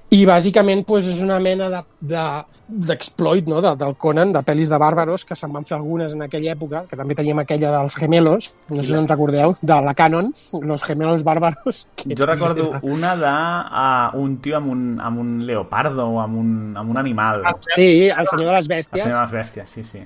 I 0.09 0.23
bàsicament 0.25 0.85
doncs, 0.87 1.05
és 1.11 1.19
una 1.21 1.37
mena 1.39 1.67
de, 1.69 1.83
de, 2.09 2.21
d'exploit 2.69 3.45
no? 3.49 3.59
de, 3.61 3.75
del 3.77 3.95
Conan, 3.97 4.31
de 4.33 4.41
pel·lis 4.45 4.69
de 4.71 4.77
bàrbaros, 4.81 5.25
que 5.25 5.35
se'n 5.37 5.51
van 5.53 5.65
fer 5.69 5.75
algunes 5.77 6.13
en 6.13 6.23
aquella 6.25 6.53
època, 6.55 6.83
que 6.89 6.97
també 6.97 7.15
teníem 7.17 7.41
aquella 7.43 7.71
dels 7.75 7.95
gemelos, 7.97 8.51
no 8.69 8.81
sé 8.81 8.89
si 8.89 8.97
en 8.97 9.07
recordeu, 9.09 9.55
de 9.61 9.79
la 9.85 9.93
Canon, 9.97 10.31
los 10.65 10.83
gemelos 10.83 11.23
bàrbaros. 11.25 11.87
Que... 11.95 12.15
Jo 12.17 12.25
recordo 12.29 12.71
una 12.81 13.15
de 13.17 13.33
uh, 13.33 14.21
un 14.21 14.37
tio 14.41 14.57
amb 14.57 14.71
un, 14.73 14.85
amb 15.01 15.21
un 15.21 15.33
leopardo 15.45 16.07
o 16.07 16.21
amb 16.21 16.37
un, 16.41 16.53
amb 16.77 16.89
un 16.89 16.97
animal. 16.97 17.43
Sí, 17.75 18.09
el 18.09 18.27
senyor 18.27 18.49
de 18.49 18.55
les 18.57 18.69
El 18.69 18.75
bèsties. 18.77 19.03
senyor 19.03 19.19
de 19.19 19.25
les 19.27 19.35
bèsties, 19.37 19.69
sí, 19.69 19.83
sí. 19.83 20.05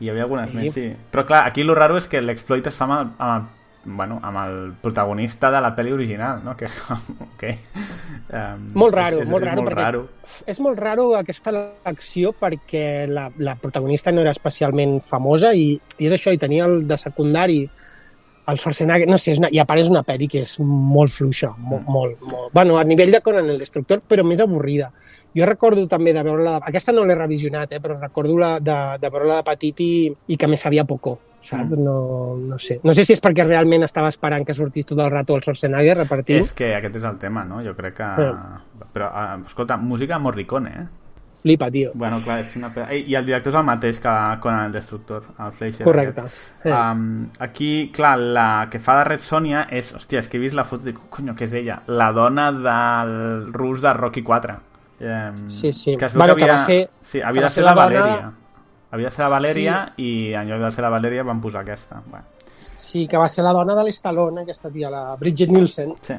I 0.00 0.06
hi 0.06 0.10
havia 0.10 0.24
algunes 0.24 0.50
Sí. 0.50 0.56
més, 0.56 0.72
sí. 0.74 0.88
Però 1.12 1.24
clar, 1.26 1.44
aquí 1.46 1.62
lo 1.62 1.76
raro 1.76 1.96
és 1.96 2.08
que 2.08 2.20
l'exploit 2.20 2.66
es 2.66 2.74
fa 2.74 2.88
amb 2.88 2.96
el, 2.96 3.12
amb 3.18 3.34
el 3.36 3.53
bueno, 3.84 4.18
amb 4.22 4.40
el 4.42 4.56
protagonista 4.82 5.50
de 5.50 5.60
la 5.60 5.74
pel·li 5.76 5.92
original, 5.92 6.42
no? 6.44 6.56
Que, 6.56 6.68
ok. 7.28 7.44
Um, 8.34 8.66
Molt 8.80 8.96
raro, 8.96 9.20
és, 9.20 9.26
és, 9.26 9.30
molt 9.30 9.44
és 9.44 9.50
raro, 9.50 9.62
molt 9.62 9.78
raro. 9.78 10.02
És 10.46 10.60
molt 10.64 10.80
raro 10.80 11.06
aquesta 11.18 11.54
acció 11.84 12.34
perquè 12.38 13.06
la, 13.10 13.28
la 13.38 13.56
protagonista 13.60 14.12
no 14.12 14.24
era 14.24 14.34
especialment 14.34 14.98
famosa 15.04 15.54
i, 15.54 15.74
i 15.98 16.08
és 16.08 16.16
això, 16.16 16.32
i 16.34 16.40
tenia 16.40 16.68
el 16.68 16.84
de 16.88 17.00
secundari 17.00 17.62
el 18.46 18.58
Schwarzenegger, 18.58 19.08
no 19.08 19.16
sé, 19.16 19.32
és 19.32 19.40
una, 19.40 19.48
i 19.52 19.60
a 19.60 19.64
part 19.64 19.80
és 19.80 19.88
una 19.88 20.02
pel·li 20.04 20.28
que 20.28 20.42
és 20.44 20.58
molt 20.60 21.12
fluixa, 21.12 21.54
molt, 21.56 21.86
molt, 21.88 22.18
molt, 22.28 22.50
bueno, 22.52 22.76
a 22.76 22.84
nivell 22.84 23.12
de 23.14 23.22
Conan 23.24 23.48
el 23.48 23.60
Destructor, 23.62 24.02
però 24.08 24.24
més 24.26 24.42
avorrida. 24.44 24.90
Jo 25.34 25.48
recordo 25.48 25.86
també 25.88 26.12
de 26.14 26.22
veure-la, 26.26 26.58
aquesta 26.60 26.92
no 26.92 27.06
l'he 27.08 27.16
revisionat, 27.16 27.72
eh, 27.72 27.80
però 27.80 27.96
recordo 27.96 28.36
la, 28.38 28.58
de, 28.60 28.76
de 29.00 29.10
veure-la 29.10 29.40
de 29.40 29.48
petit 29.48 29.80
i, 29.80 29.94
i 30.28 30.36
que 30.36 30.50
me 30.50 30.60
sabia 30.60 30.84
poco, 30.84 31.16
saps? 31.44 31.76
No, 31.78 32.36
no 32.40 32.58
sé. 32.58 32.80
No 32.82 32.94
sé 32.96 33.04
si 33.04 33.12
és 33.14 33.22
perquè 33.22 33.44
realment 33.46 33.84
estava 33.86 34.08
esperant 34.08 34.44
que 34.46 34.54
sortís 34.56 34.86
tot 34.86 34.98
el 34.98 35.10
rato 35.12 35.36
el 35.36 35.42
Schwarzenegger 35.44 35.98
repartint. 36.02 36.42
És 36.44 36.52
que 36.56 36.74
aquest 36.76 36.96
és 36.96 37.04
el 37.04 37.16
tema, 37.22 37.44
no? 37.44 37.62
Jo 37.64 37.76
crec 37.78 37.96
que... 38.00 38.10
Sí. 38.18 38.84
Però, 38.94 39.08
uh, 39.10 39.40
escolta, 39.46 39.76
música 39.76 40.18
Morricone, 40.18 40.70
eh? 40.70 40.86
Flipa, 41.44 41.66
tio. 41.70 41.90
Bueno, 41.92 42.22
clar, 42.24 42.38
és 42.40 42.54
una... 42.56 42.70
I 42.96 43.14
el 43.18 43.26
director 43.26 43.52
és 43.52 43.58
el 43.60 43.64
mateix 43.68 43.98
que 44.00 44.12
Conan 44.40 44.70
el 44.70 44.72
Destructor, 44.72 45.26
el 45.44 45.50
Fleischer. 45.52 45.84
Correcte. 45.84 46.22
Sí. 46.62 46.70
Um, 46.72 47.26
aquí, 47.38 47.90
clar, 47.92 48.14
la 48.18 48.46
que 48.72 48.80
fa 48.80 48.94
de 49.02 49.04
Red 49.10 49.20
Sonja 49.20 49.66
és... 49.68 49.90
Hòstia, 49.98 50.22
és 50.24 50.28
que 50.32 50.38
he 50.38 50.40
vist 50.40 50.56
la 50.56 50.64
foto 50.64 50.88
i 50.88 50.92
dic, 50.94 51.02
conyo, 51.12 51.34
que 51.36 51.44
és 51.44 51.52
ella? 51.60 51.82
La 51.86 52.06
dona 52.16 52.46
del 52.50 53.52
rus 53.52 53.82
de 53.84 53.92
Rocky 53.92 54.22
4. 54.24 54.56
Um, 55.04 55.44
Sí, 55.50 55.74
sí. 55.74 55.98
Que 55.98 56.06
es 56.06 56.14
Bueno, 56.14 56.32
que 56.34 56.46
que 56.46 56.50
havia... 56.50 56.56
va 56.56 56.64
ser- 56.64 56.88
Sí, 57.02 57.18
que 57.18 57.24
havia 57.26 57.42
va 57.42 57.48
de 57.48 57.50
ser 57.50 57.60
ser 57.60 57.64
la 57.64 57.74
la 57.74 57.82
dona- 57.90 58.00
Valeria. 58.00 58.32
Havia 58.94 59.10
de 59.10 59.16
ser 59.16 59.24
la 59.24 59.32
Valeria 59.32 59.78
i 59.98 60.10
en 60.38 60.46
lloc 60.46 60.60
de 60.62 60.70
ser 60.70 60.84
la 60.84 60.92
Valeria 60.94 61.24
van 61.26 61.40
posar 61.42 61.64
aquesta. 61.64 61.98
Bueno. 62.06 62.28
Sí, 62.78 63.08
que 63.08 63.18
va 63.18 63.26
ser 63.28 63.42
la 63.42 63.52
dona 63.56 63.74
de 63.74 63.82
l'Estalone, 63.86 64.44
aquesta 64.44 64.70
tia, 64.70 64.90
la 64.90 65.16
Bridget 65.18 65.50
Nielsen. 65.50 65.96
Sí. 66.00 66.14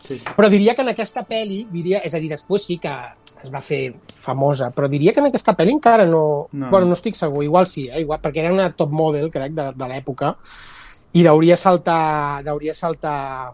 sí, 0.00 0.18
sí. 0.18 0.24
Però 0.34 0.50
diria 0.50 0.74
que 0.74 0.82
en 0.82 0.90
aquesta 0.90 1.22
pel·li, 1.28 1.60
diria, 1.70 2.00
és 2.06 2.14
a 2.14 2.22
dir, 2.22 2.30
després 2.32 2.66
sí 2.66 2.78
que 2.82 2.94
es 3.42 3.52
va 3.52 3.60
fer 3.62 3.80
famosa, 4.08 4.72
però 4.74 4.88
diria 4.90 5.12
que 5.14 5.22
en 5.22 5.28
aquesta 5.28 5.54
pel·li 5.54 5.76
encara 5.76 6.06
no... 6.08 6.24
No. 6.50 6.64
no. 6.64 6.70
Bueno, 6.72 6.90
no 6.90 6.98
estic 6.98 7.18
segur, 7.18 7.44
igual 7.44 7.68
sí, 7.70 7.86
eh? 7.86 8.00
igual, 8.02 8.18
perquè 8.24 8.42
era 8.42 8.54
una 8.54 8.72
top 8.74 8.90
model, 8.90 9.30
crec, 9.30 9.54
de, 9.54 9.68
de 9.76 9.90
l'època, 9.92 10.34
i 11.14 11.22
hauria 11.30 11.56
saltar, 11.60 12.42
hauria 12.50 12.74
saltar 12.74 13.52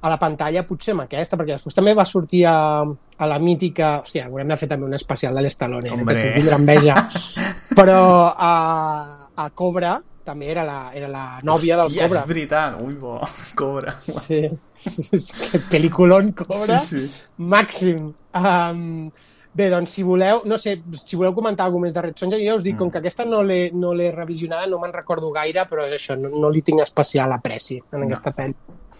a 0.00 0.08
la 0.08 0.16
pantalla 0.18 0.62
potser 0.66 0.92
amb 0.94 1.02
aquesta, 1.04 1.36
perquè 1.36 1.56
després 1.58 1.74
també 1.76 1.92
va 1.94 2.04
sortir 2.08 2.44
a, 2.48 2.54
a 2.84 3.26
la 3.28 3.38
mítica... 3.38 4.00
Hòstia, 4.00 4.26
haurem 4.30 4.48
de 4.48 4.56
fer 4.56 4.68
també 4.70 4.86
un 4.88 4.94
especial 4.96 5.34
de 5.36 5.42
l'Estalone, 5.44 5.88
eh? 5.88 5.92
Hombre. 5.92 6.14
que 6.16 6.32
tindrà 6.38 6.56
enveja. 6.56 6.94
Però 7.76 7.98
a, 8.32 8.54
a 9.36 9.50
Cobra 9.50 9.98
també 10.24 10.50
era 10.52 10.62
la, 10.64 10.78
era 10.94 11.08
la 11.10 11.24
nòvia 11.42 11.76
del 11.80 11.92
I 11.92 11.98
és 12.00 12.08
Cobra. 12.08 12.24
veritat. 12.28 12.76
Ui, 12.84 12.94
bo, 12.94 13.18
cobra. 13.60 13.96
Sí, 14.00 14.42
que 15.50 15.58
peliculón 15.70 16.32
Cobra 16.32 16.80
Sí, 16.86 17.06
sí. 17.06 17.24
màxim. 17.38 18.12
Um, 18.36 19.10
bé, 19.52 19.66
doncs, 19.72 19.90
si 19.96 20.04
voleu, 20.06 20.42
no 20.46 20.56
sé, 20.60 20.76
si 21.04 21.16
voleu 21.18 21.34
comentar 21.34 21.66
alguna 21.66 21.88
més 21.88 21.94
de 21.96 22.04
Red 22.04 22.16
Sonja, 22.20 22.38
jo 22.38 22.56
us 22.56 22.62
dic, 22.64 22.76
Mm. 22.76 22.78
com 22.78 22.90
que 22.90 22.98
aquesta 23.02 23.24
no 23.26 23.42
l'he 23.42 23.70
no 23.74 23.92
revisionada, 23.92 24.66
no 24.70 24.78
me'n 24.78 24.92
recordo 24.94 25.32
gaire, 25.34 25.66
però 25.68 25.88
és 25.88 25.96
això, 25.98 26.16
no, 26.16 26.30
no 26.30 26.48
li 26.50 26.62
tinc 26.62 26.80
especial 26.84 27.32
apreci 27.32 27.80
en 27.92 28.04
aquesta 28.06 28.30
pel·li. 28.32 28.54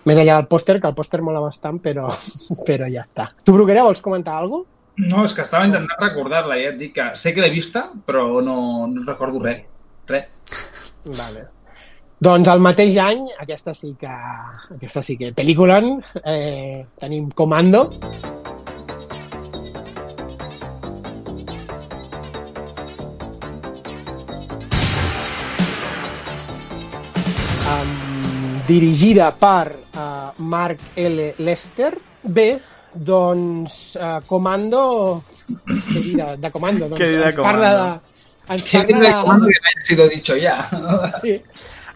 Més 0.09 0.19
enllà 0.19 0.39
del 0.39 0.49
pòster, 0.49 0.79
que 0.81 0.89
el 0.89 0.97
pòster 0.97 1.21
mola 1.25 1.43
bastant, 1.45 1.81
però, 1.85 2.09
però 2.69 2.89
ja 2.91 3.05
està. 3.05 3.29
Tu, 3.45 3.55
Bruguera, 3.57 3.85
vols 3.89 4.05
comentar 4.05 4.39
alguna 4.41 4.65
cosa? 4.65 4.77
No, 5.01 5.23
és 5.25 5.33
que 5.33 5.45
estava 5.47 5.65
intentant 5.65 6.01
recordar-la, 6.03 6.59
ja 6.61 6.75
et 6.75 6.81
dic 6.81 6.93
que 6.99 7.07
sé 7.17 7.33
que 7.33 7.41
l'he 7.41 7.53
vista, 7.53 7.87
però 8.07 8.27
no, 8.45 8.59
no 8.91 9.07
recordo 9.07 9.41
res. 9.45 9.63
Res. 10.11 10.27
Vale. 11.07 11.47
Doncs 12.21 12.51
el 12.53 12.61
mateix 12.61 12.99
any, 13.01 13.23
aquesta 13.41 13.73
sí 13.73 13.95
que, 14.01 14.13
aquesta 14.75 15.01
sí 15.07 15.17
que 15.17 15.31
pel·lículon, 15.37 15.95
eh, 16.21 16.85
tenim 17.01 17.31
Comando, 17.33 17.87
dirigida 28.71 29.33
per 29.35 29.73
uh, 29.75 30.31
Mark 30.47 30.95
L. 30.95 31.33
Lester. 31.43 31.97
Bé, 32.23 32.53
doncs 32.95 33.97
uh, 33.99 34.21
Comando... 34.29 34.85
Què 35.51 35.99
dir 35.99 36.14
de, 36.14 36.31
de 36.39 36.51
Comando? 36.55 36.87
Doncs, 36.87 37.01
Què 37.01 37.11
dir 37.11 37.18
de 37.18 37.33
ens 37.33 37.43
parla 37.43 37.73
de... 37.75 37.83
Comando? 37.83 38.09
Ens 38.51 38.66
Que 38.66 38.81
parla 38.83 39.03
de 39.03 39.11
comando 39.21 39.47
que 39.47 39.59
haya 39.62 39.81
sido 39.81 40.09
dicho 40.09 40.37
ya. 40.37 40.57
Sí. 41.21 41.37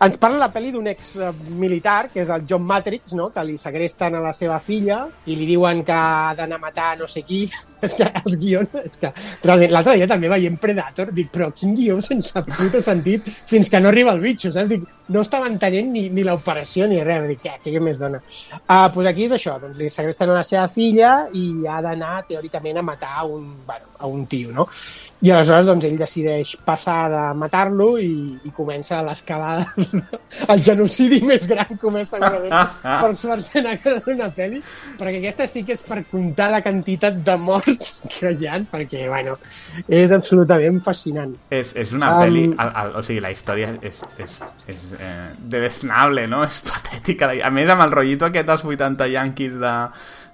Ens 0.02 0.18
parla 0.18 0.40
la 0.42 0.50
pel·li 0.52 0.72
d'un 0.74 0.88
ex 0.90 1.14
eh, 1.20 1.30
militar, 1.60 2.08
que 2.12 2.22
és 2.24 2.30
el 2.32 2.46
John 2.48 2.64
Matrix, 2.66 3.14
no? 3.18 3.28
que 3.34 3.44
li 3.46 3.56
segresten 3.60 4.16
a 4.18 4.22
la 4.24 4.32
seva 4.34 4.58
filla 4.62 5.04
i 5.26 5.36
li 5.38 5.46
diuen 5.46 5.84
que 5.86 5.94
ha 5.94 6.34
d'anar 6.36 6.58
a 6.58 6.64
matar 6.66 6.94
no 6.98 7.08
sé 7.10 7.22
qui. 7.22 7.44
És 7.84 7.92
que 7.98 8.06
els 8.08 8.38
guions... 8.40 8.70
És 8.80 8.96
que, 8.96 9.10
realment, 9.44 9.72
l'altre 9.74 9.98
dia 9.98 10.08
també 10.08 10.30
veiem 10.32 10.54
Predator, 10.56 11.10
dic, 11.12 11.28
però 11.34 11.50
quin 11.52 11.74
guió 11.76 11.98
sense 12.00 12.40
puto 12.48 12.80
sentit 12.80 13.26
fins 13.28 13.68
que 13.68 13.80
no 13.82 13.90
arriba 13.90 14.14
el 14.16 14.22
bitxo, 14.22 14.54
saps? 14.54 14.70
Dic, 14.70 14.86
no 15.12 15.20
estava 15.20 15.50
entenent 15.50 15.90
ni, 15.92 16.06
ni 16.08 16.24
l'operació 16.24 16.88
ni 16.88 17.02
res, 17.04 17.26
dic, 17.28 17.42
què, 17.44 17.58
què 17.66 17.82
més 17.84 18.00
dona? 18.00 18.22
Uh, 18.62 18.88
pues 18.94 19.10
aquí 19.10 19.26
és 19.28 19.34
això, 19.36 19.58
doncs 19.60 19.76
li 19.76 19.90
segresten 19.92 20.32
a 20.32 20.38
la 20.38 20.46
seva 20.48 20.64
filla 20.72 21.12
i 21.36 21.44
ha 21.68 21.82
d'anar, 21.84 22.22
teòricament, 22.30 22.80
a 22.80 22.86
matar 22.88 23.26
un, 23.28 23.50
bueno, 23.68 23.92
a 23.98 24.08
un 24.08 24.24
tio, 24.32 24.54
no? 24.56 24.64
I 25.24 25.30
aleshores 25.32 25.68
doncs, 25.70 25.86
ell 25.88 25.96
decideix 26.00 26.54
passar 26.66 27.08
de 27.12 27.22
matar-lo 27.40 27.94
i, 28.00 28.36
i 28.44 28.52
comença 28.56 29.00
l'escalada. 29.04 29.66
El 30.52 30.64
genocidi 30.64 31.20
més 31.24 31.46
gran 31.48 31.78
comença 31.80 32.18
segurament 32.18 32.74
per 32.84 33.12
Schwarzenegger 33.16 33.96
en 33.98 34.10
una 34.16 34.28
pel·li, 34.34 34.60
perquè 34.98 35.20
aquesta 35.22 35.46
sí 35.50 35.64
que 35.64 35.76
és 35.78 35.84
per 35.86 36.02
comptar 36.10 36.50
la 36.52 36.60
quantitat 36.64 37.22
de 37.24 37.36
morts 37.40 38.02
que 38.08 38.34
hi 38.34 38.48
ha, 38.50 38.58
perquè, 38.70 39.06
bueno, 39.08 39.38
és 39.88 40.12
absolutament 40.14 40.82
fascinant. 40.84 41.34
És, 41.50 41.72
és 41.80 41.94
una 41.96 42.14
Um, 42.14 42.20
pel·li... 42.22 42.42
El, 42.52 42.72
el, 42.82 42.92
o 42.98 43.02
sigui, 43.04 43.22
la 43.24 43.32
història 43.34 43.70
és, 43.82 44.02
és, 44.22 44.34
és 44.70 44.82
eh, 45.00 45.30
desnable, 45.56 46.26
no? 46.30 46.42
És 46.50 46.60
patètica. 46.68 47.32
A 47.32 47.50
més, 47.54 47.70
amb 47.72 47.86
el 47.86 47.94
rotllito 47.94 48.28
aquest 48.28 48.50
dels 48.50 48.66
80 48.74 49.08
yanquis 49.14 49.56
de, 49.60 49.74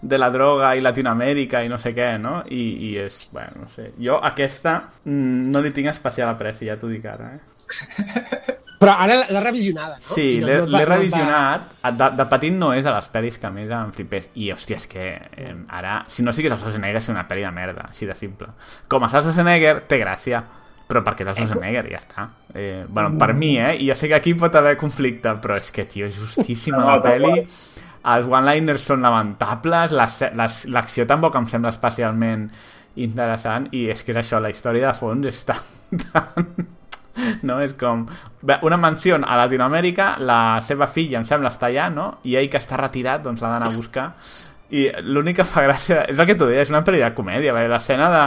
de 0.02 0.16
la 0.18 0.30
droga 0.32 0.74
i 0.76 0.80
Latinoamèrica 0.80 1.60
i 1.64 1.68
no 1.68 1.78
sé 1.78 1.92
què, 1.94 2.14
no? 2.18 2.40
I, 2.48 2.62
i 2.90 2.94
és... 3.02 3.28
Bueno, 3.32 3.66
no 3.66 3.68
sé. 3.74 3.90
Jo 4.00 4.16
aquesta 4.24 4.78
mm, 5.04 5.50
no 5.52 5.60
li 5.60 5.70
tinc 5.76 5.90
especial 5.92 6.30
apreci, 6.32 6.66
ja 6.70 6.78
t'ho 6.80 6.88
dic 6.88 7.04
ara, 7.06 7.34
eh? 7.36 7.40
Però 8.80 8.94
ara 8.96 9.18
l'ha 9.28 9.40
revisionada, 9.44 9.98
no? 9.98 10.14
Sí, 10.16 10.38
no- 10.40 10.46
l'he 10.48 10.54
no 10.56 10.62
et 10.64 10.70
va- 10.72 10.78
l'he 10.78 10.86
no 10.86 10.94
revisionat. 10.94 11.66
De, 12.00 12.06
de 12.16 12.24
petit 12.30 12.54
no 12.56 12.70
és 12.72 12.86
de 12.86 12.94
les 12.94 13.10
pel·lis 13.12 13.36
que 13.42 13.50
més 13.52 13.68
em 13.76 13.90
flipés. 13.92 14.30
I, 14.40 14.46
hòstia, 14.54 14.78
és 14.80 14.86
que 14.88 15.02
eh, 15.36 15.50
ara, 15.68 15.98
si 16.08 16.24
no 16.24 16.32
sigués 16.32 16.54
el 16.54 16.62
Schwarzenegger, 16.62 17.02
és 17.02 17.10
una 17.12 17.26
pel·li 17.28 17.44
de 17.44 17.50
merda, 17.52 17.90
així 17.90 18.08
de 18.08 18.16
simple. 18.16 18.48
Com 18.88 19.04
a 19.04 19.10
Schwarzenegger, 19.12 19.82
té 19.90 19.98
gràcia, 20.00 20.40
però 20.88 21.02
perquè 21.04 21.26
és 21.26 21.34
el 21.34 21.36
Schwarzenegger, 21.42 21.84
ja 21.92 22.00
està. 22.00 22.24
Eh, 22.54 22.86
bueno, 22.88 23.18
per 23.20 23.34
mi, 23.36 23.52
eh? 23.60 23.74
I 23.84 23.90
ja 23.92 23.98
sé 24.00 24.08
que 24.08 24.16
aquí 24.16 24.32
pot 24.32 24.56
haver 24.56 24.78
conflicte, 24.80 25.36
però 25.44 25.60
és 25.60 25.68
que, 25.76 25.84
tio, 25.84 26.08
és 26.08 26.16
justíssima 26.16 26.80
la 26.88 26.96
pel·li. 27.04 27.44
Els 28.08 28.28
one-liners 28.32 28.86
són 28.88 29.04
lamentables, 29.04 29.92
l'acció 29.92 31.06
tampoc 31.06 31.36
em 31.36 31.48
sembla 31.50 31.74
especialment 31.74 32.48
interessant, 33.00 33.68
i 33.76 33.86
és 33.92 34.02
que 34.04 34.14
és 34.14 34.22
això, 34.22 34.40
la 34.40 34.50
història 34.52 34.88
de 34.88 34.98
fons 34.98 35.28
és 35.30 35.42
tan... 35.48 35.64
tan 36.12 36.52
no? 37.42 37.60
És 37.60 37.74
com... 37.78 38.06
Bé, 38.42 38.58
Una 38.66 38.78
mansió 38.80 39.18
a 39.20 39.36
Latinoamèrica, 39.42 40.14
la 40.18 40.60
seva 40.64 40.88
filla, 40.90 41.20
em 41.20 41.26
sembla, 41.28 41.52
està 41.52 41.68
allà, 41.68 41.90
no? 41.92 42.06
I 42.24 42.36
ell 42.40 42.48
que 42.50 42.60
està 42.60 42.78
retirat, 42.80 43.22
doncs 43.24 43.42
l'ha 43.42 43.52
d'anar 43.54 43.68
a 43.70 43.76
buscar. 43.76 44.06
I 44.70 44.88
l'únic 45.04 45.40
que 45.40 45.48
fa 45.48 45.66
gràcia... 45.66 46.04
És 46.08 46.18
el 46.18 46.28
que 46.28 46.38
t'ho 46.38 46.48
deia, 46.50 46.64
és 46.64 46.72
una 46.72 46.84
pel·li 46.86 47.02
de 47.02 47.12
comèdia, 47.16 47.54
l'escena 47.68 48.10
de... 48.14 48.24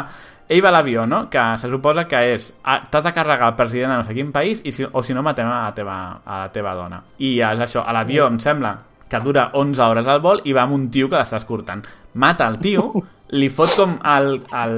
Ell 0.53 0.59
va 0.59 0.73
a 0.73 0.75
l'avió, 0.75 1.05
no? 1.07 1.23
Que 1.31 1.41
se 1.57 1.69
suposa 1.71 2.03
que 2.05 2.19
és... 2.35 2.49
ah, 2.67 2.81
T'has 2.91 3.05
de 3.07 3.13
carregar 3.15 3.53
el 3.53 3.55
president 3.57 3.93
de 3.93 3.99
no 4.01 4.07
sé 4.07 4.15
quin 4.17 4.33
país 4.35 4.59
i 4.67 4.73
si, 4.75 4.83
o 4.83 5.01
si 5.01 5.15
no 5.15 5.23
matem 5.23 5.47
a 5.47 5.61
la 5.63 5.75
teva, 5.75 5.99
a 6.19 6.41
la 6.43 6.49
teva 6.53 6.75
dona. 6.75 6.99
I 7.23 7.37
és 7.39 7.63
això, 7.63 7.85
a 7.87 7.95
l'avió 7.95 8.27
em 8.27 8.41
sembla 8.43 8.75
que 9.09 9.19
dura 9.19 9.49
11 9.53 9.81
hores 9.81 10.07
al 10.07 10.21
vol 10.21 10.41
i 10.45 10.53
va 10.53 10.63
amb 10.67 10.73
un 10.77 10.89
tio 10.91 11.09
que 11.09 11.17
l'està 11.19 11.37
escortant. 11.41 11.83
Mata 12.15 12.47
el 12.47 12.57
tio, 12.61 12.91
li 13.33 13.49
fot 13.49 13.71
com 13.75 13.95
el, 14.05 14.27
el, 14.53 14.75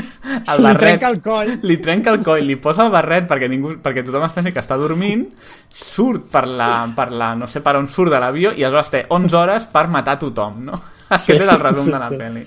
el 0.52 0.58
Li 0.60 0.66
barret 0.66 0.80
trenca 0.80 1.08
el 1.08 1.20
coll. 1.24 1.52
li 1.62 1.76
trenca 1.80 2.12
el 2.12 2.22
coll, 2.24 2.44
li 2.44 2.56
posa 2.56 2.84
el 2.84 2.92
barret 2.92 3.28
perquè, 3.30 3.48
ningú, 3.48 3.76
perquè 3.84 4.04
tothom 4.04 4.26
es 4.26 4.34
pensi 4.36 4.52
que 4.52 4.60
està 4.60 4.76
dormint, 4.80 5.24
surt 5.72 6.28
per 6.32 6.46
la, 6.48 6.68
per 6.96 7.10
la, 7.12 7.32
no 7.38 7.48
sé 7.48 7.62
per 7.64 7.76
on 7.80 7.88
surt 7.88 8.12
de 8.12 8.20
l'avió 8.20 8.52
i 8.52 8.64
aleshores 8.64 8.92
té 8.92 9.04
11 9.08 9.36
hores 9.40 9.70
per 9.72 9.86
matar 9.88 10.18
tothom, 10.20 10.60
no? 10.68 10.80
Aquest 11.14 11.40
és 11.40 11.48
el 11.48 11.60
resum 11.60 11.88
sí, 11.88 11.92
de 11.92 11.98
la 11.98 12.08
sí. 12.12 12.20
pel·li. 12.20 12.44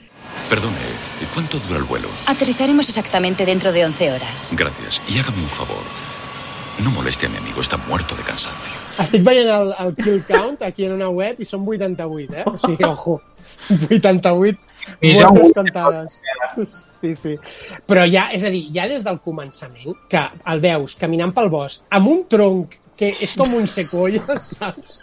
Perdone, 0.47 0.85
¿cuánto 1.33 1.57
dura 1.67 1.79
el 1.79 1.85
vuelo? 1.85 2.07
Aterrizaremos 2.27 2.87
exactamente 2.87 3.45
dentro 3.45 3.71
de 3.71 3.85
11 3.85 4.11
horas. 4.13 4.51
Gracias. 4.55 5.01
Y 5.07 5.17
hágame 5.19 5.41
un 5.41 5.49
favor. 5.49 5.83
No 6.83 6.91
moleste 6.91 7.25
a 7.25 7.29
mi 7.29 7.37
amigo, 7.37 7.59
está 7.61 7.75
muerto 7.77 8.15
de 8.15 8.21
cansancio. 8.21 8.86
Estic 9.03 9.23
veient 9.25 9.49
el, 9.53 9.73
el 9.83 9.93
kill 9.97 10.21
count 10.27 10.63
aquí 10.65 10.85
en 10.87 10.95
una 10.97 11.09
web 11.13 11.39
i 11.43 11.45
són 11.45 11.65
88, 11.67 12.33
eh? 12.41 12.45
O 12.49 12.55
sigui, 12.57 12.83
ojo, 12.87 13.19
88 13.91 14.57
I 15.03 15.13
ho- 15.21 15.51
contades. 15.53 16.21
Sí, 16.95 17.13
sí. 17.15 17.35
Però 17.85 18.05
ja, 18.09 18.29
és 18.33 18.43
a 18.47 18.49
dir, 18.53 18.65
ja 18.73 18.87
des 18.89 19.03
del 19.05 19.19
començament, 19.23 19.93
que 20.09 20.21
el 20.53 20.61
veus 20.63 20.95
caminant 20.99 21.33
pel 21.35 21.49
bosc 21.53 21.83
amb 21.93 22.07
un 22.13 22.23
tronc 22.31 22.77
que 22.97 23.11
és 23.21 23.35
com 23.37 23.51
un 23.53 23.67
sequoia, 23.69 24.23
saps? 24.41 24.95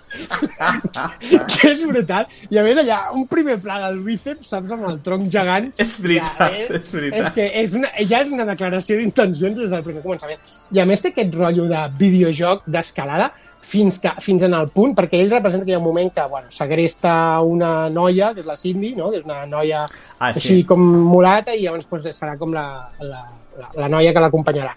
que 1.60 1.68
és 1.70 1.82
brutal. 1.86 2.26
I 2.50 2.58
a 2.58 2.64
més 2.66 2.80
allà, 2.82 2.96
un 3.14 3.26
primer 3.30 3.54
pla 3.62 3.76
del 3.84 4.00
bíceps, 4.02 4.48
saps, 4.50 4.72
amb 4.74 4.88
el 4.90 4.98
tronc 5.04 5.28
gegant. 5.30 5.68
És 5.78 5.92
veritat, 6.02 6.40
ja, 6.40 6.48
eh? 6.50 6.66
és 6.80 6.90
veritat. 6.90 7.20
És 7.28 7.36
que 7.36 7.46
és 7.62 7.76
una, 7.78 7.92
ja 8.10 8.22
és 8.24 8.32
una 8.34 8.46
declaració 8.50 8.98
d'intencions 8.98 9.60
des 9.62 9.70
del 9.70 9.84
primer 9.86 10.02
començament. 10.02 10.42
I 10.74 10.82
a 10.82 10.88
més 10.90 11.04
té 11.04 11.12
aquest 11.14 11.38
rotllo 11.38 11.68
de 11.70 11.84
videojoc 12.00 12.66
d'escalada 12.66 13.30
fins, 13.64 13.98
que, 14.02 14.12
fins 14.22 14.44
en 14.46 14.54
el 14.56 14.68
punt, 14.74 14.94
perquè 14.96 15.18
ell 15.22 15.32
representa 15.32 15.66
que 15.66 15.72
hi 15.72 15.78
ha 15.78 15.80
un 15.80 15.86
moment 15.86 16.12
que 16.14 16.26
bueno, 16.30 16.52
segresta 16.52 17.14
una 17.40 17.88
noia, 17.90 18.32
que 18.34 18.44
és 18.44 18.48
la 18.48 18.56
Cindy, 18.60 18.94
no? 18.98 19.10
que 19.10 19.22
és 19.22 19.26
una 19.26 19.44
noia 19.50 19.84
Ah, 20.18 20.32
sí. 20.32 20.38
així 20.38 20.62
com 20.68 20.80
mulata, 20.80 21.54
i 21.54 21.64
llavors 21.64 21.88
pues, 21.90 22.06
es 22.06 22.20
farà 22.20 22.36
com 22.38 22.52
la, 22.54 22.66
la, 23.00 23.24
la, 23.58 23.68
la 23.82 23.90
noia 23.92 24.14
que 24.14 24.22
l'acompanyarà. 24.22 24.74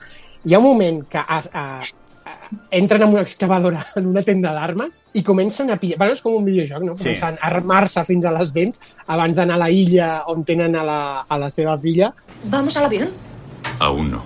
Hi 0.48 0.56
ha 0.56 0.60
un 0.60 0.66
moment 0.66 1.04
que 1.12 1.20
a, 1.20 1.40
a, 1.40 1.64
a, 1.78 2.34
entren 2.72 3.04
amb 3.06 3.16
una 3.16 3.24
excavadora 3.26 3.84
en 4.00 4.10
una 4.14 4.24
tenda 4.28 4.54
d'armes 4.56 5.02
i 5.14 5.24
comencen 5.28 5.72
a 5.72 5.78
pillar... 5.82 6.00
Bueno, 6.02 6.18
és 6.18 6.24
com 6.24 6.40
un 6.40 6.48
videojoc, 6.48 6.84
no? 6.88 6.98
Sí. 6.98 7.10
Comencen 7.10 7.40
a 7.40 7.52
armar-se 7.52 8.04
fins 8.08 8.28
a 8.28 8.34
les 8.40 8.56
dents 8.56 8.84
abans 9.06 9.38
d'anar 9.38 9.60
a 9.60 9.66
la 9.66 9.70
illa 9.74 10.12
on 10.32 10.44
tenen 10.48 10.76
a 10.76 10.84
la, 10.88 11.00
a 11.28 11.40
la 11.42 11.52
seva 11.54 11.78
filla. 11.80 12.14
¿Vamos 12.46 12.78
al 12.78 12.86
avión? 12.90 13.12
Aún 13.80 14.12
no. 14.12 14.24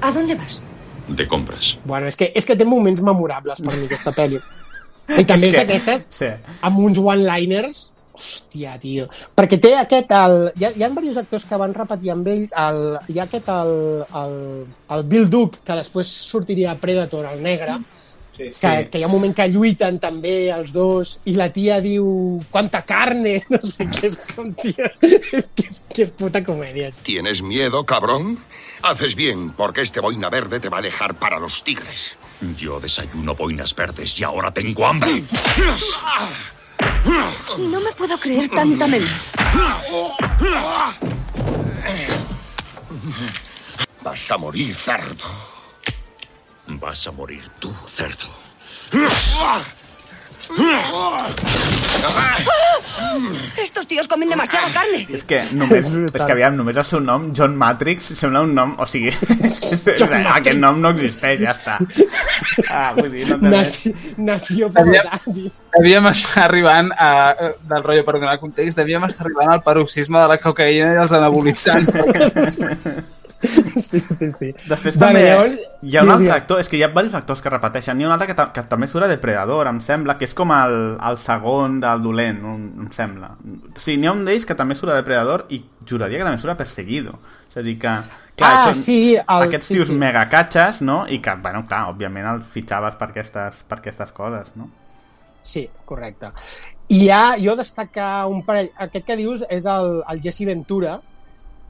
¿A 0.00 0.12
dónde 0.12 0.34
vas? 0.34 0.60
De 1.08 1.26
compras. 1.28 1.74
Bueno, 1.84 2.08
és 2.08 2.16
que, 2.16 2.30
és 2.34 2.46
que 2.48 2.56
té 2.56 2.64
moments 2.64 3.02
memorables 3.04 3.60
per 3.64 3.74
mi, 3.76 3.88
aquesta 3.88 4.14
pel·li. 4.16 4.40
I 5.20 5.24
també 5.28 5.50
és 5.50 5.54
que- 5.54 5.64
d'aquestes 5.64 6.08
sí. 6.16 6.30
amb 6.64 6.80
uns 6.80 6.98
one-liners 7.02 7.90
Hòstia, 8.14 8.76
tio. 8.78 9.08
Perquè 9.34 9.58
té 9.58 9.72
aquest... 9.74 10.12
El, 10.14 10.36
hi, 10.54 10.68
ha, 10.68 10.70
hi 10.70 10.84
ha 10.86 10.88
diversos 10.88 11.16
actors 11.24 11.44
que 11.50 11.58
van 11.58 11.74
repetir 11.74 12.12
amb 12.14 12.28
ell. 12.30 12.44
El, 12.46 12.78
hi 13.10 13.18
ha 13.18 13.24
aquest, 13.26 13.48
el, 13.50 13.72
el, 14.20 14.36
el 14.94 15.02
Bill 15.10 15.26
Duke, 15.32 15.64
que 15.66 15.78
després 15.80 16.12
sortiria 16.30 16.70
a 16.70 16.78
Predator, 16.78 17.26
el 17.32 17.42
negre, 17.42 17.80
Sí, 18.34 18.48
que, 18.50 18.70
que 18.90 18.98
hi 18.98 19.04
ha 19.04 19.06
un 19.06 19.12
moment 19.14 19.30
que 19.34 19.44
lluiten 19.46 20.00
també 20.02 20.48
els 20.50 20.72
dos 20.74 21.20
i 21.30 21.36
la 21.38 21.52
tia 21.54 21.76
diu 21.82 22.40
quanta 22.50 22.80
carne, 22.82 23.36
no 23.52 23.60
sé 23.62 23.86
què 23.86 24.08
és 24.08 24.16
com, 24.32 24.48
tio, 24.58 24.88
és 25.06 25.52
que 25.54 25.68
és, 25.70 25.78
que 25.86 26.06
és 26.08 26.10
puta 26.18 26.42
comèdia. 26.42 26.90
¿Tienes 27.06 27.42
miedo, 27.46 27.84
cabrón? 27.86 28.40
Haces 28.84 29.14
bien, 29.14 29.50
porque 29.52 29.80
este 29.80 29.98
boina 29.98 30.28
verde 30.28 30.60
te 30.60 30.68
va 30.68 30.78
a 30.78 30.82
dejar 30.82 31.14
para 31.14 31.38
los 31.38 31.64
tigres. 31.64 32.18
Yo 32.58 32.78
desayuno 32.78 33.34
boinas 33.34 33.74
verdes 33.74 34.20
y 34.20 34.24
ahora 34.24 34.52
tengo 34.52 34.86
hambre. 34.86 35.24
No 37.58 37.80
me 37.80 37.92
puedo 37.92 38.18
creer 38.18 38.50
tanta 38.50 38.86
meliz. 38.86 39.32
Vas 44.02 44.30
a 44.30 44.36
morir, 44.36 44.76
cerdo. 44.76 45.24
Vas 46.66 47.06
a 47.06 47.10
morir 47.10 47.48
tú, 47.58 47.74
cerdo. 47.88 48.28
Estos 53.56 53.86
tíos 53.86 54.08
comen 54.08 54.28
demasiada 54.28 54.68
carne. 54.72 55.06
És 55.08 55.24
que 55.24 55.40
només, 55.56 55.94
És 55.94 56.24
que 56.24 56.32
aviam, 56.34 56.56
només 56.58 56.76
el 56.76 56.84
seu 56.84 57.00
nom, 57.00 57.30
John 57.36 57.56
Matrix, 57.56 58.10
sembla 58.18 58.42
un 58.44 58.52
nom, 58.56 58.74
o 58.78 58.86
sigui, 58.90 59.12
aquest 60.36 60.58
nom 60.58 60.80
no 60.82 60.92
existeix, 60.94 61.40
ja 61.40 61.54
està. 61.54 61.78
Ah, 62.68 62.92
vull 62.96 63.10
dir, 63.14 63.28
no 63.30 63.38
té. 63.40 63.54
Nació, 63.54 63.94
nació 64.18 64.70
per 64.74 64.84
tio. 64.90 65.48
Devíem 65.78 66.10
estar 66.12 66.44
arribant 66.48 66.92
a, 66.92 67.10
eh, 67.32 67.50
del 67.70 67.82
rotllo, 67.86 68.04
per 68.06 68.18
donar 68.20 68.38
context, 68.42 68.78
devíem 68.78 69.08
estar 69.08 69.26
arribant 69.26 69.56
al 69.56 69.64
paroxisme 69.66 70.20
de 70.20 70.28
la 70.34 70.38
cocaïna 70.42 70.94
i 70.94 71.02
els 71.06 71.16
anabolitzants. 71.16 71.90
Sí, 73.84 74.00
sí, 74.00 74.28
sí. 74.30 74.48
Després 74.68 74.96
Vale, 74.98 75.20
també 75.20 75.24
llavors- 75.28 75.58
hi 75.82 75.96
ha 75.96 76.02
un 76.04 76.10
altre 76.14 76.30
actor, 76.32 76.60
és 76.62 76.68
que 76.70 76.78
hi 76.78 76.82
ha 76.82 76.88
diversos 76.88 77.14
actors 77.18 77.42
que 77.42 77.50
repeteixen. 77.52 78.00
Hi 78.00 78.04
ha 78.04 78.08
un 78.08 78.12
altre 78.14 78.28
que, 78.30 78.34
ta 78.38 78.46
que 78.54 78.62
també 78.70 78.88
surt 78.88 79.04
a 79.04 79.08
Depredador, 79.10 79.66
em 79.68 79.80
sembla, 79.84 80.16
que 80.18 80.24
és 80.28 80.34
com 80.34 80.52
el, 80.54 80.76
el 81.10 81.18
segon 81.20 81.78
del 81.82 82.02
dolent, 82.02 82.40
un, 82.48 82.64
em 82.86 82.90
sembla. 82.94 83.32
Sí, 83.76 83.96
n'hi 83.98 84.08
ha 84.08 84.14
un 84.16 84.24
d'ells 84.24 84.46
que 84.48 84.56
també 84.58 84.74
surt 84.78 84.94
a 84.94 84.98
Depredador 85.00 85.46
i 85.54 85.60
juraria 85.86 86.18
que 86.22 86.24
també 86.28 86.40
surt 86.42 86.54
a 86.54 86.58
Perseguido. 86.62 87.18
És 87.50 87.56
a 87.60 87.62
dir 87.66 87.76
que, 87.78 87.94
clar, 88.36 88.52
Ah, 88.54 88.64
són 88.72 88.80
sí, 88.82 88.98
el- 89.16 89.46
aquests 89.48 89.66
sí, 89.70 89.74
tios 89.78 89.88
sí. 89.92 89.94
megacatxes, 90.00 90.80
no? 90.82 91.04
I 91.08 91.20
que, 91.22 91.34
bueno, 91.42 91.64
clar, 91.66 91.84
òbviament 91.92 92.26
els 92.36 92.46
fitxaves 92.46 92.96
per 92.96 93.10
aquestes, 93.12 93.62
per 93.68 93.78
aquestes 93.78 94.10
coses, 94.12 94.50
no? 94.56 94.70
Sí, 95.42 95.68
correcte. 95.84 96.30
I 96.88 97.08
ha, 97.10 97.36
jo 97.40 97.54
destacar 97.56 98.26
un 98.26 98.42
parell... 98.44 98.70
Aquest 98.78 99.04
que 99.06 99.16
dius 99.16 99.44
és 99.52 99.64
el, 99.68 100.02
el 100.08 100.20
Jesse 100.24 100.46
Ventura, 100.48 100.98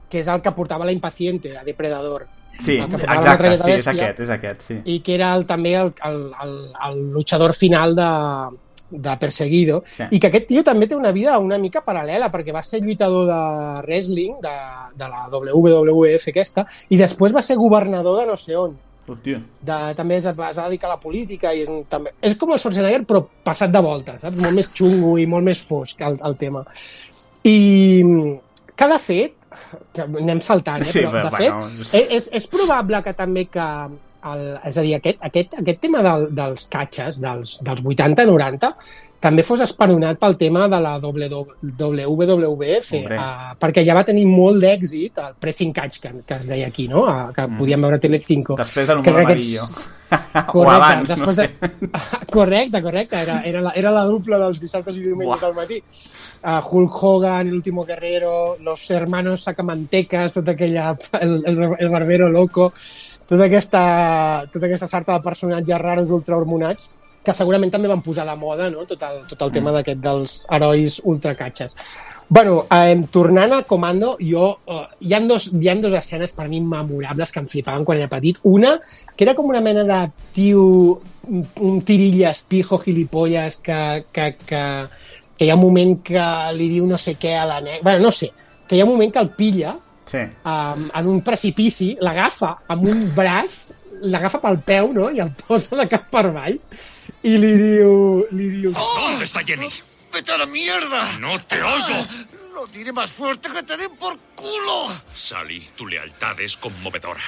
que 0.09 0.19
és 0.21 0.27
el 0.27 0.41
que 0.41 0.51
portava 0.55 0.85
la 0.85 0.91
Impaciente 0.93 1.57
a 1.57 1.63
Depredador. 1.63 2.25
Sí, 2.59 2.77
exacte, 2.77 3.57
sí, 3.57 3.71
és 3.73 3.87
aquest, 3.91 4.19
és 4.23 4.29
aquest, 4.31 4.61
sí. 4.63 4.77
I 4.85 4.99
que 5.03 5.15
era 5.17 5.33
el, 5.35 5.45
també 5.45 5.73
el, 5.75 5.89
el, 6.07 6.21
el, 6.43 6.53
el 6.87 7.01
luchador 7.11 7.53
final 7.53 7.95
de, 7.97 8.05
de 8.91 9.17
Perseguido. 9.19 9.83
Sí. 9.91 10.03
I 10.11 10.19
que 10.23 10.27
aquest 10.31 10.47
tio 10.47 10.63
també 10.63 10.87
té 10.87 10.95
una 10.95 11.11
vida 11.11 11.37
una 11.39 11.57
mica 11.59 11.81
paral·lela, 11.83 12.29
perquè 12.31 12.53
va 12.55 12.63
ser 12.63 12.79
lluitador 12.85 13.27
de 13.27 13.41
wrestling, 13.83 14.37
de, 14.45 14.55
de 14.95 15.09
la 15.11 15.25
WWF 15.33 16.29
aquesta, 16.31 16.63
i 16.89 16.97
després 17.01 17.35
va 17.35 17.41
ser 17.43 17.57
governador 17.59 18.21
de 18.21 18.27
no 18.31 18.37
sé 18.39 18.55
on. 18.55 18.77
Hòstia. 19.05 19.37
de, 19.61 19.75
també 19.93 20.15
es, 20.17 20.25
va- 20.33 20.47
es 20.49 20.57
va 20.57 20.63
dedicar 20.65 20.87
a 20.89 20.95
la 20.95 20.99
política 20.99 21.51
i 21.53 21.59
és, 21.61 21.67
un, 21.69 21.83
també, 21.85 22.15
és 22.25 22.33
com 22.41 22.49
el 22.55 22.57
Schwarzenegger 22.57 23.03
però 23.05 23.19
passat 23.45 23.69
de 23.69 23.81
volta, 23.85 24.15
saps? 24.17 24.39
Molt 24.41 24.55
més 24.57 24.71
xungo 24.73 25.11
i 25.21 25.27
molt 25.29 25.45
més 25.45 25.61
fosc 25.61 26.01
el, 26.01 26.15
el 26.25 26.33
tema. 26.39 26.63
I 27.45 27.57
que 28.75 28.87
de 28.89 28.97
fet, 28.99 29.35
anem 30.05 30.41
saltant, 30.43 30.83
eh? 30.85 30.91
Sí, 30.91 31.03
però 31.05 31.23
de 31.23 31.31
però, 31.31 31.39
fet, 31.39 31.53
bueno, 31.53 31.87
és, 31.91 32.11
és, 32.19 32.29
és 32.41 32.49
probable 32.51 33.01
que 33.05 33.15
també 33.17 33.45
que 33.51 33.69
el, 34.25 34.45
és 34.65 34.77
a 34.77 34.85
dir, 34.85 34.95
aquest, 34.97 35.19
aquest, 35.27 35.57
aquest 35.61 35.81
tema 35.83 36.01
del, 36.05 36.27
dels 36.35 36.67
catxes 36.73 37.19
dels, 37.23 37.59
dels 37.65 37.83
80-90 37.85 38.71
també 39.25 39.45
fos 39.45 39.63
esperonat 39.65 40.19
pel 40.21 40.35
tema 40.37 40.67
de 40.69 40.79
la 40.81 40.95
WWF, 41.01 42.89
Hombre. 42.99 43.17
uh, 43.17 43.53
perquè 43.61 43.81
ja 43.85 43.95
va 43.97 44.05
tenir 44.05 44.25
molt 44.29 44.61
d'èxit 44.61 45.21
el 45.23 45.35
pressing 45.41 45.73
catch 45.73 46.01
que, 46.03 46.11
que 46.27 46.37
es 46.37 46.49
deia 46.49 46.67
aquí, 46.69 46.85
no? 46.91 47.05
Uh, 47.09 47.31
que 47.33 47.47
podíem 47.57 47.85
veure 47.87 47.97
a 47.97 48.03
Telecinco. 48.03 48.53
Mm. 48.53 48.61
Després 48.61 48.89
de 48.89 48.97
l'humor 48.97 49.21
amarillo. 49.23 49.69
Correcte, 50.05 50.59
o 50.59 50.65
abans, 50.69 51.07
després 51.09 51.25
no 51.25 51.33
de... 51.41 51.47
sé. 51.47 52.27
correcte, 52.35 52.81
correcte, 52.85 53.21
era, 53.25 53.39
era, 53.49 53.63
la, 53.65 53.71
era 53.81 53.93
la 53.95 54.03
dupla 54.05 54.37
dels 54.43 54.59
dissabtes 54.61 54.99
i 54.99 55.07
diumenges 55.07 55.45
al 55.47 55.55
matí. 55.57 55.79
Uh, 56.45 56.59
Hulk 56.61 56.99
Hogan, 57.01 57.47
El 57.47 57.55
Último 57.55 57.85
Guerrero, 57.85 58.57
Los 58.61 58.85
Hermanos 58.91 59.47
Sacamantecas, 59.47 60.37
tota 60.37 60.53
aquella... 60.53 60.91
El, 61.19 61.41
el, 61.49 61.63
el 61.79 61.89
Barbero 61.89 62.29
Loco, 62.29 62.69
tota 63.25 63.49
aquesta, 63.49 63.81
tota 64.53 64.69
aquesta 64.69 64.91
sarta 64.91 65.17
de 65.17 65.25
personatges 65.25 65.81
raros 65.81 66.13
ultrahormonats 66.13 66.91
que 67.25 67.33
segurament 67.35 67.71
també 67.73 67.89
van 67.91 68.03
posar 68.05 68.25
de 68.27 68.35
moda 68.39 68.69
no? 68.69 68.85
tot, 68.89 69.01
el, 69.07 69.23
tot 69.29 69.41
el 69.47 69.53
tema 69.55 69.73
d'aquest 69.75 70.01
dels 70.03 70.35
herois 70.53 70.99
ultracatxes. 71.03 71.75
bueno, 72.27 72.65
eh, 72.71 72.95
tornant 73.11 73.53
a 73.53 73.61
Comando, 73.63 74.17
jo, 74.19 74.59
eh, 74.65 74.81
hi, 74.99 75.13
ha 75.13 75.19
dos, 75.21 75.51
hi 75.53 75.69
ha 75.69 75.75
dos 75.75 75.93
escenes 75.93 76.33
per 76.33 76.47
mi 76.49 76.61
memorables 76.61 77.31
que 77.31 77.39
em 77.39 77.47
flipaven 77.47 77.85
quan 77.85 77.99
era 77.99 78.09
petit. 78.09 78.39
Una, 78.43 78.79
que 79.15 79.25
era 79.27 79.35
com 79.35 79.45
una 79.45 79.61
mena 79.61 79.83
de 79.85 79.99
tio, 80.33 81.01
un 81.29 81.81
tirilles, 81.85 82.43
pijo, 82.49 82.79
gilipolles, 82.79 83.57
que, 83.57 84.05
que, 84.11 84.35
que, 84.45 84.63
que 85.37 85.45
hi 85.45 85.51
ha 85.51 85.55
un 85.55 85.61
moment 85.61 85.99
que 86.01 86.25
li 86.57 86.69
diu 86.73 86.87
no 86.89 86.97
sé 86.97 87.13
què 87.21 87.35
a 87.37 87.45
la 87.45 87.61
nena... 87.61 87.83
bueno, 87.83 87.99
no 88.07 88.11
sé, 88.11 88.31
que 88.67 88.75
hi 88.75 88.81
ha 88.81 88.89
un 88.89 88.95
moment 88.95 89.13
que 89.13 89.21
el 89.21 89.29
pilla 89.37 89.75
Sí. 90.05 90.21
um, 90.45 90.83
en 90.93 91.07
un 91.09 91.21
precipici, 91.25 91.95
l'agafa 91.99 92.51
amb 92.69 92.83
un 92.91 93.07
braç, 93.15 93.55
l'agafa 94.05 94.37
pel 94.43 94.59
peu, 94.61 94.91
no?, 94.93 95.09
i 95.09 95.21
el 95.23 95.31
posa 95.39 95.79
de 95.79 95.87
cap 95.89 96.05
per 96.11 96.27
avall, 96.29 96.59
i 97.23 97.37
li 97.37 97.53
diu... 97.57 98.27
Li 98.31 98.49
diu 98.49 98.71
¿Dónde 98.71 99.25
está 99.25 99.43
Jenny? 99.43 99.69
¡Vete 100.13 100.31
a 100.31 100.37
la 100.37 100.45
mierda! 100.45 101.17
No 101.19 101.39
te 101.41 101.61
oigo. 101.61 102.07
Lo 102.53 102.67
diré 102.67 102.93
más 102.93 103.11
fuerte 103.11 103.49
que 103.49 103.63
te 103.63 103.75
den 103.75 103.95
por 103.97 104.17
culo. 104.33 104.89
Sally, 105.13 105.69
tu 105.75 105.87
lealtad 105.87 106.39
es 106.39 106.55
conmovedora. 106.55 107.21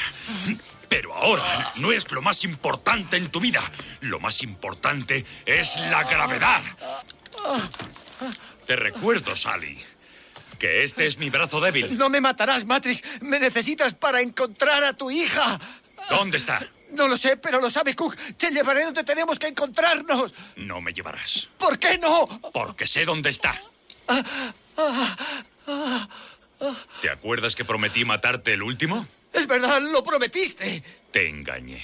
Pero 0.87 1.13
ahora 1.13 1.73
no 1.75 1.91
es 1.91 2.09
lo 2.11 2.21
más 2.21 2.45
importante 2.45 3.17
en 3.17 3.29
tu 3.29 3.41
vida. 3.41 3.61
Lo 3.99 4.21
más 4.21 4.41
importante 4.41 5.25
es 5.45 5.75
la 5.91 6.03
gravedad. 6.03 6.61
Te 8.65 8.75
recuerdo, 8.77 9.35
Sally, 9.35 9.77
que 10.57 10.83
este 10.83 11.07
es 11.07 11.17
mi 11.17 11.29
brazo 11.29 11.59
débil. 11.59 11.97
No 11.97 12.09
me 12.09 12.21
matarás, 12.21 12.65
Matrix. 12.65 13.03
Me 13.21 13.37
necesitas 13.37 13.93
para 13.93 14.21
encontrar 14.21 14.85
a 14.85 14.93
tu 14.93 15.11
hija. 15.11 15.59
¿Dónde 16.09 16.37
está? 16.37 16.65
No 16.91 17.07
lo 17.07 17.17
sé, 17.17 17.37
pero 17.37 17.59
lo 17.59 17.69
sabe 17.69 17.95
Cook. 17.95 18.15
Te 18.37 18.49
llevaré 18.49 18.85
donde 18.85 19.03
tenemos 19.03 19.37
que 19.39 19.47
encontrarnos. 19.47 20.33
No 20.55 20.81
me 20.81 20.93
llevarás. 20.93 21.47
¿Por 21.57 21.77
qué 21.77 21.97
no? 21.97 22.27
Porque 22.53 22.87
sé 22.87 23.05
dónde 23.05 23.29
está. 23.29 23.59
¿Te 27.01 27.09
acuerdas 27.09 27.55
que 27.55 27.65
prometí 27.65 28.05
matarte 28.05 28.53
el 28.53 28.63
último? 28.63 29.05
Es 29.33 29.47
verdad, 29.47 29.81
lo 29.81 30.03
prometiste. 30.03 30.83
Te 31.11 31.29
engañé. 31.29 31.83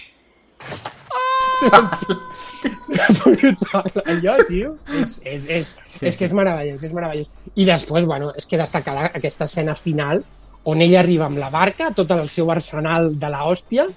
Allò, 4.06 4.36
tio, 4.48 4.78
és, 4.96 5.18
és, 5.28 5.48
és, 5.52 5.72
sí, 5.98 6.06
és 6.08 6.18
que 6.18 6.26
és 6.28 6.34
meravellós, 6.36 6.84
és 6.84 6.94
meravellós. 6.96 7.44
I 7.60 7.66
després, 7.68 8.08
bueno, 8.10 8.32
és 8.38 8.48
que 8.48 8.60
destacar 8.60 8.96
aquesta 9.10 9.46
escena 9.50 9.76
final 9.76 10.24
on 10.70 10.82
ella 10.82 11.02
arriba 11.02 11.28
amb 11.28 11.42
la 11.42 11.50
barca, 11.52 11.92
tot 11.96 12.12
el 12.16 12.30
seu 12.32 12.52
arsenal 12.52 13.20
de 13.20 13.30
la 13.32 13.44
hòstia, 13.50 13.88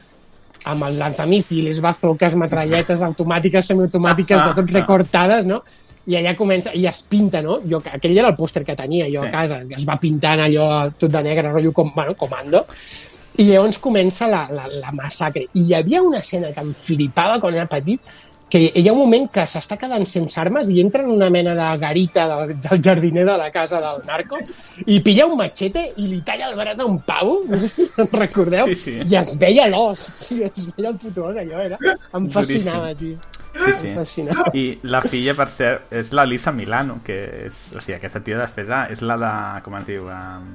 amb 0.66 0.86
els 0.88 0.98
lanzamíssils, 1.00 1.80
bazookas, 1.84 2.34
metralletes 2.38 3.02
automàtiques, 3.06 3.66
semiautomàtiques, 3.70 4.42
de 4.48 4.54
tot 4.60 4.72
recortades, 4.74 5.46
no? 5.46 5.62
I 6.06 6.20
allà 6.20 6.36
comença, 6.38 6.70
i 6.74 6.84
es 6.86 7.00
pinta, 7.10 7.40
no? 7.42 7.60
Jo, 7.66 7.80
aquell 7.92 8.14
era 8.18 8.28
el 8.30 8.36
pòster 8.38 8.62
que 8.64 8.76
tenia 8.78 9.08
jo 9.10 9.22
Sí. 9.24 9.28
a 9.28 9.30
casa, 9.30 9.60
es 9.76 9.86
va 9.88 9.98
pintant 9.98 10.40
allò 10.44 10.90
tot 10.94 11.10
de 11.10 11.22
negre, 11.22 11.50
rotllo 11.50 11.72
com, 11.74 11.90
bueno, 11.94 12.14
comando, 12.14 12.64
i 13.38 13.44
llavors 13.50 13.78
comença 13.78 14.28
la, 14.30 14.46
la, 14.50 14.68
la 14.70 14.92
massacre. 14.92 15.42
I 15.54 15.64
hi 15.66 15.74
havia 15.74 16.02
una 16.02 16.18
escena 16.22 16.52
que 16.54 16.60
em 16.62 16.70
flipava 16.74 17.40
quan 17.40 17.54
era 17.54 17.66
petit, 17.66 18.00
que 18.48 18.60
hi 18.78 18.84
ha 18.86 18.92
un 18.94 18.98
moment 19.00 19.24
que 19.34 19.42
s'està 19.50 19.74
quedant 19.80 20.04
sense 20.06 20.38
armes 20.38 20.68
i 20.70 20.78
entra 20.80 21.02
en 21.02 21.08
una 21.10 21.26
mena 21.34 21.54
de 21.58 21.70
garita 21.82 22.28
del, 22.30 22.52
del 22.62 22.82
jardiner 22.84 23.24
de 23.26 23.36
la 23.40 23.48
casa 23.50 23.80
del 23.82 24.04
narco 24.06 24.38
i 24.86 25.00
pilla 25.02 25.26
un 25.26 25.34
machete 25.40 25.82
i 25.96 26.06
li 26.06 26.20
talla 26.22 26.46
el 26.52 26.54
braç 26.58 26.78
a 26.78 26.86
un 26.86 27.00
pavo, 27.02 27.40
no 27.48 27.58
sé 27.58 27.68
si 27.68 27.88
en 28.04 28.12
recordeu, 28.12 28.68
Sí, 28.70 28.76
sí. 28.84 28.94
i 29.02 29.16
es 29.18 29.32
veia 29.40 29.66
l'os, 29.72 30.06
tio, 30.22 30.46
es 30.46 30.68
veia 30.76 30.92
el 30.92 31.00
puto 31.02 31.24
os, 31.26 31.40
allò 31.42 31.64
era... 31.64 31.80
Em 32.14 32.28
fascinava, 32.30 32.94
tio. 32.94 33.18
Sí, 33.56 33.72
sí. 33.72 33.88
Em 33.88 33.98
fascinava. 33.98 34.46
I 34.54 34.64
la 34.84 35.02
filla, 35.02 35.34
per 35.34 35.48
cert, 35.50 35.90
és 35.90 36.14
la 36.14 36.24
Lisa 36.28 36.52
Milano, 36.54 37.00
que 37.04 37.18
és... 37.48 37.60
O 37.74 37.80
sigui, 37.82 37.96
aquesta 37.98 38.20
tia 38.22 38.38
després 38.44 38.70
ah, 38.70 38.84
és 38.92 39.02
la 39.02 39.16
de... 39.20 39.34
Com 39.66 39.74
es 39.80 39.86
diu? 39.90 40.06
Um, 40.12 40.48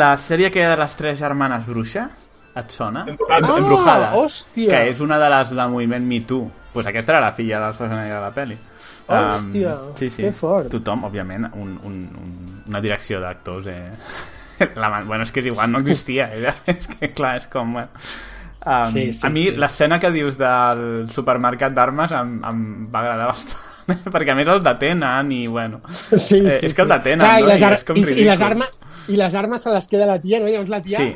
la 0.00 0.14
sèrie 0.16 0.48
que 0.54 0.62
hi 0.62 0.64
ha 0.64 0.72
de 0.76 0.80
les 0.80 0.94
tres 0.96 1.18
germanes 1.20 1.66
bruixa, 1.68 2.08
et 2.56 2.70
sona? 2.72 3.04
Ah, 3.28 3.40
Embrujades. 3.42 4.12
hòstia. 4.16 4.70
Que 4.70 4.84
és 4.94 5.00
una 5.04 5.18
de 5.20 5.28
les 5.34 5.50
del 5.52 5.72
moviment 5.74 6.06
Me 6.08 6.20
Too. 6.24 6.46
Pues 6.74 6.86
aquesta 6.90 7.14
era 7.14 7.22
la 7.22 7.32
filla 7.32 7.60
del 7.62 7.76
Schwarzenegger 7.78 8.18
de 8.18 8.20
la 8.20 8.32
pel·li. 8.34 8.60
Hòstia, 9.06 9.74
sí, 9.96 10.10
sí. 10.10 10.22
que 10.24 10.32
fort. 10.34 10.70
Tothom, 10.72 11.04
òbviament, 11.08 11.48
un, 11.54 11.74
un, 11.86 11.98
un, 12.20 12.62
una 12.68 12.84
direcció 12.84 13.22
d'actors... 13.24 13.70
Eh... 13.72 13.90
La, 14.78 14.86
bueno, 15.02 15.24
és 15.26 15.32
que 15.34 15.42
és 15.42 15.48
igual, 15.50 15.72
no 15.72 15.80
existia. 15.82 16.28
Eh? 16.30 16.52
és 16.74 16.86
que, 16.86 17.10
clar, 17.16 17.36
és 17.40 17.48
com... 17.50 17.74
Bueno. 17.78 18.04
Um, 18.64 18.92
Sí, 18.94 19.12
sí, 19.12 19.26
a 19.26 19.28
mi 19.28 19.42
sí. 19.50 19.56
l'escena 19.60 19.98
que 20.00 20.08
dius 20.14 20.38
del 20.40 21.10
supermercat 21.12 21.74
d'armes 21.76 22.14
em, 22.16 22.38
em 22.48 22.60
va 22.88 23.02
agradar 23.02 23.26
bastant 23.34 23.73
perquè 24.14 24.32
a 24.32 24.36
més 24.38 24.48
el 24.48 24.62
detenen 24.64 25.30
i 25.32 25.46
bueno 25.46 25.80
Sí, 25.90 26.18
sí, 26.18 26.38
eh, 26.40 26.58
és 26.62 26.74
que 26.74 26.82
el 26.82 26.88
sí. 26.88 26.92
detenen 26.94 27.24
Clar, 27.24 27.40
no? 27.40 27.46
i, 27.46 27.50
les 27.50 27.62
ar 27.62 27.78
i, 27.94 28.00
i, 28.00 28.24
les 28.24 28.40
armes, 28.42 28.80
I 29.08 29.16
les 29.20 29.34
armes 29.36 29.60
se 29.60 29.70
les 29.74 29.86
queda 29.90 30.06
la 30.08 30.18
tia, 30.20 30.40
no? 30.40 30.48
Llavors 30.48 30.70
la 30.72 30.80
tia 30.82 30.98
Sí. 31.02 31.10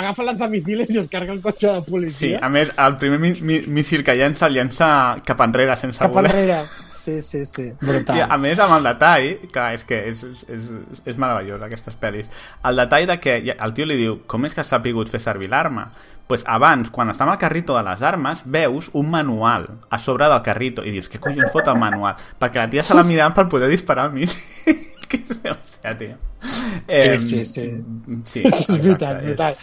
agafa 0.00 0.24
lanzamisiles 0.24 0.88
i 0.94 0.98
es 1.02 1.08
carga 1.12 1.32
el 1.34 1.42
cotxe 1.44 1.68
de 1.68 1.80
Sí, 1.84 1.90
policia. 1.90 2.38
a 2.42 2.48
més, 2.48 2.72
el 2.78 2.96
primer 2.96 3.18
mi, 3.20 3.32
mi, 3.42 3.60
míssil 3.68 4.02
que 4.04 4.14
llença, 4.16 4.46
el 4.48 4.54
llença 4.56 4.88
cap 5.26 5.40
enrere, 5.44 5.76
sense 5.76 5.98
cap 6.00 6.12
voler. 6.12 6.30
enrere. 6.32 6.62
Sí, 7.06 7.20
sí, 7.22 7.44
sí. 7.46 7.68
Brutal. 7.80 8.16
I 8.18 8.22
a 8.26 8.36
més, 8.36 8.58
amb 8.58 8.72
el 8.80 8.82
detall, 8.88 9.26
clar, 9.54 9.68
és 9.76 9.84
que 9.86 9.94
és, 10.08 10.24
és, 10.24 10.40
és, 10.50 11.02
és 11.12 11.16
meravellós, 11.22 11.62
aquestes 11.62 11.94
pel·lis. 12.00 12.26
El 12.66 12.80
detall 12.82 13.06
de 13.06 13.16
que 13.22 13.36
el 13.54 13.74
tio 13.76 13.86
li 13.86 13.94
diu 14.00 14.16
com 14.26 14.42
és 14.48 14.56
que 14.56 14.64
s'ha 14.66 14.80
pogut 14.82 15.12
fer 15.12 15.20
servir 15.22 15.46
l'arma? 15.52 15.84
Pues 16.26 16.42
abans, 16.46 16.90
quan 16.90 17.12
està 17.12 17.26
amb 17.26 17.36
el 17.36 17.40
carrito 17.42 17.76
de 17.76 17.84
les 17.86 18.02
armes, 18.02 18.42
veus 18.44 18.90
un 18.98 19.10
manual 19.10 19.68
a 19.90 20.00
sobre 20.02 20.28
del 20.32 20.42
carrito 20.42 20.84
i 20.84 20.94
dius, 20.94 21.10
què 21.10 21.22
collons 21.22 21.52
fot 21.54 21.70
el 21.70 21.78
manual? 21.78 22.18
Perquè 22.40 22.64
la 22.64 22.70
tia 22.72 22.82
se 22.86 22.98
la 22.98 23.06
mirant 23.06 23.34
per 23.36 23.46
poder 23.52 23.70
disparar 23.70 24.08
al 24.08 24.16
míssil. 24.16 24.42
que 25.10 25.22
hòstia, 25.50 25.92
tio. 25.98 26.16
Sí, 26.86 27.18
sí, 27.18 27.44
sí. 27.44 27.68
sí 28.26 28.42
és 28.46 28.66
veritat, 28.70 29.22
brutal. 29.22 29.56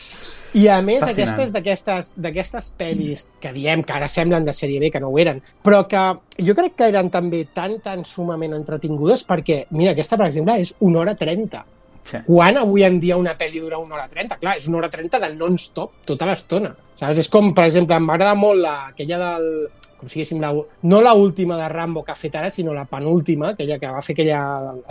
I 0.54 0.68
a 0.70 0.78
més, 0.86 1.02
fascinant. 1.02 1.34
aquestes 1.34 1.54
d'aquestes 1.54 2.10
d'aquestes 2.22 2.68
pel·lis 2.78 3.26
que 3.42 3.54
diem 3.56 3.82
que 3.84 3.96
ara 3.96 4.08
semblen 4.12 4.46
de 4.46 4.54
sèrie 4.54 4.82
B, 4.82 4.92
que 4.94 5.02
no 5.02 5.10
ho 5.10 5.18
eren, 5.20 5.42
però 5.66 5.84
que 5.90 6.04
jo 6.46 6.54
crec 6.58 6.78
que 6.78 6.90
eren 6.94 7.10
també 7.14 7.44
tan, 7.54 7.80
tan 7.84 8.06
sumament 8.06 8.54
entretingudes 8.60 9.26
perquè, 9.28 9.64
mira, 9.72 9.96
aquesta, 9.98 10.20
per 10.20 10.30
exemple, 10.30 10.60
és 10.62 10.76
una 10.86 11.02
hora 11.02 11.16
30. 11.18 11.64
Sí. 12.04 12.20
Quan 12.28 12.60
avui 12.60 12.84
en 12.84 13.00
dia 13.00 13.16
una 13.20 13.38
pel·li 13.40 13.62
dura 13.64 13.80
una 13.80 13.96
hora 13.96 14.10
30? 14.12 14.40
Clar, 14.42 14.58
és 14.60 14.68
una 14.68 14.82
hora 14.82 14.92
30 14.92 15.22
de 15.24 15.32
non-stop 15.38 16.04
tota 16.10 16.28
l'estona. 16.28 16.74
Saps? 17.00 17.24
És 17.24 17.32
com, 17.32 17.54
per 17.56 17.70
exemple, 17.70 17.98
m'agrada 18.04 18.36
molt 18.38 18.62
la, 18.62 18.76
aquella 18.92 19.22
del 19.22 19.48
com 20.04 20.10
si 20.12 20.40
la, 20.40 20.52
no 20.84 21.02
la 21.02 21.14
última 21.14 21.58
de 21.58 21.70
Rambo 21.70 22.04
que 22.04 22.12
ha 22.12 22.20
fet 22.20 22.36
ara, 22.36 22.50
sinó 22.52 22.74
la 22.74 22.84
penúltima, 22.86 23.54
aquella 23.54 23.80
que 23.80 23.88
va 23.88 24.02
fer 24.04 24.18
aquella, 24.18 24.40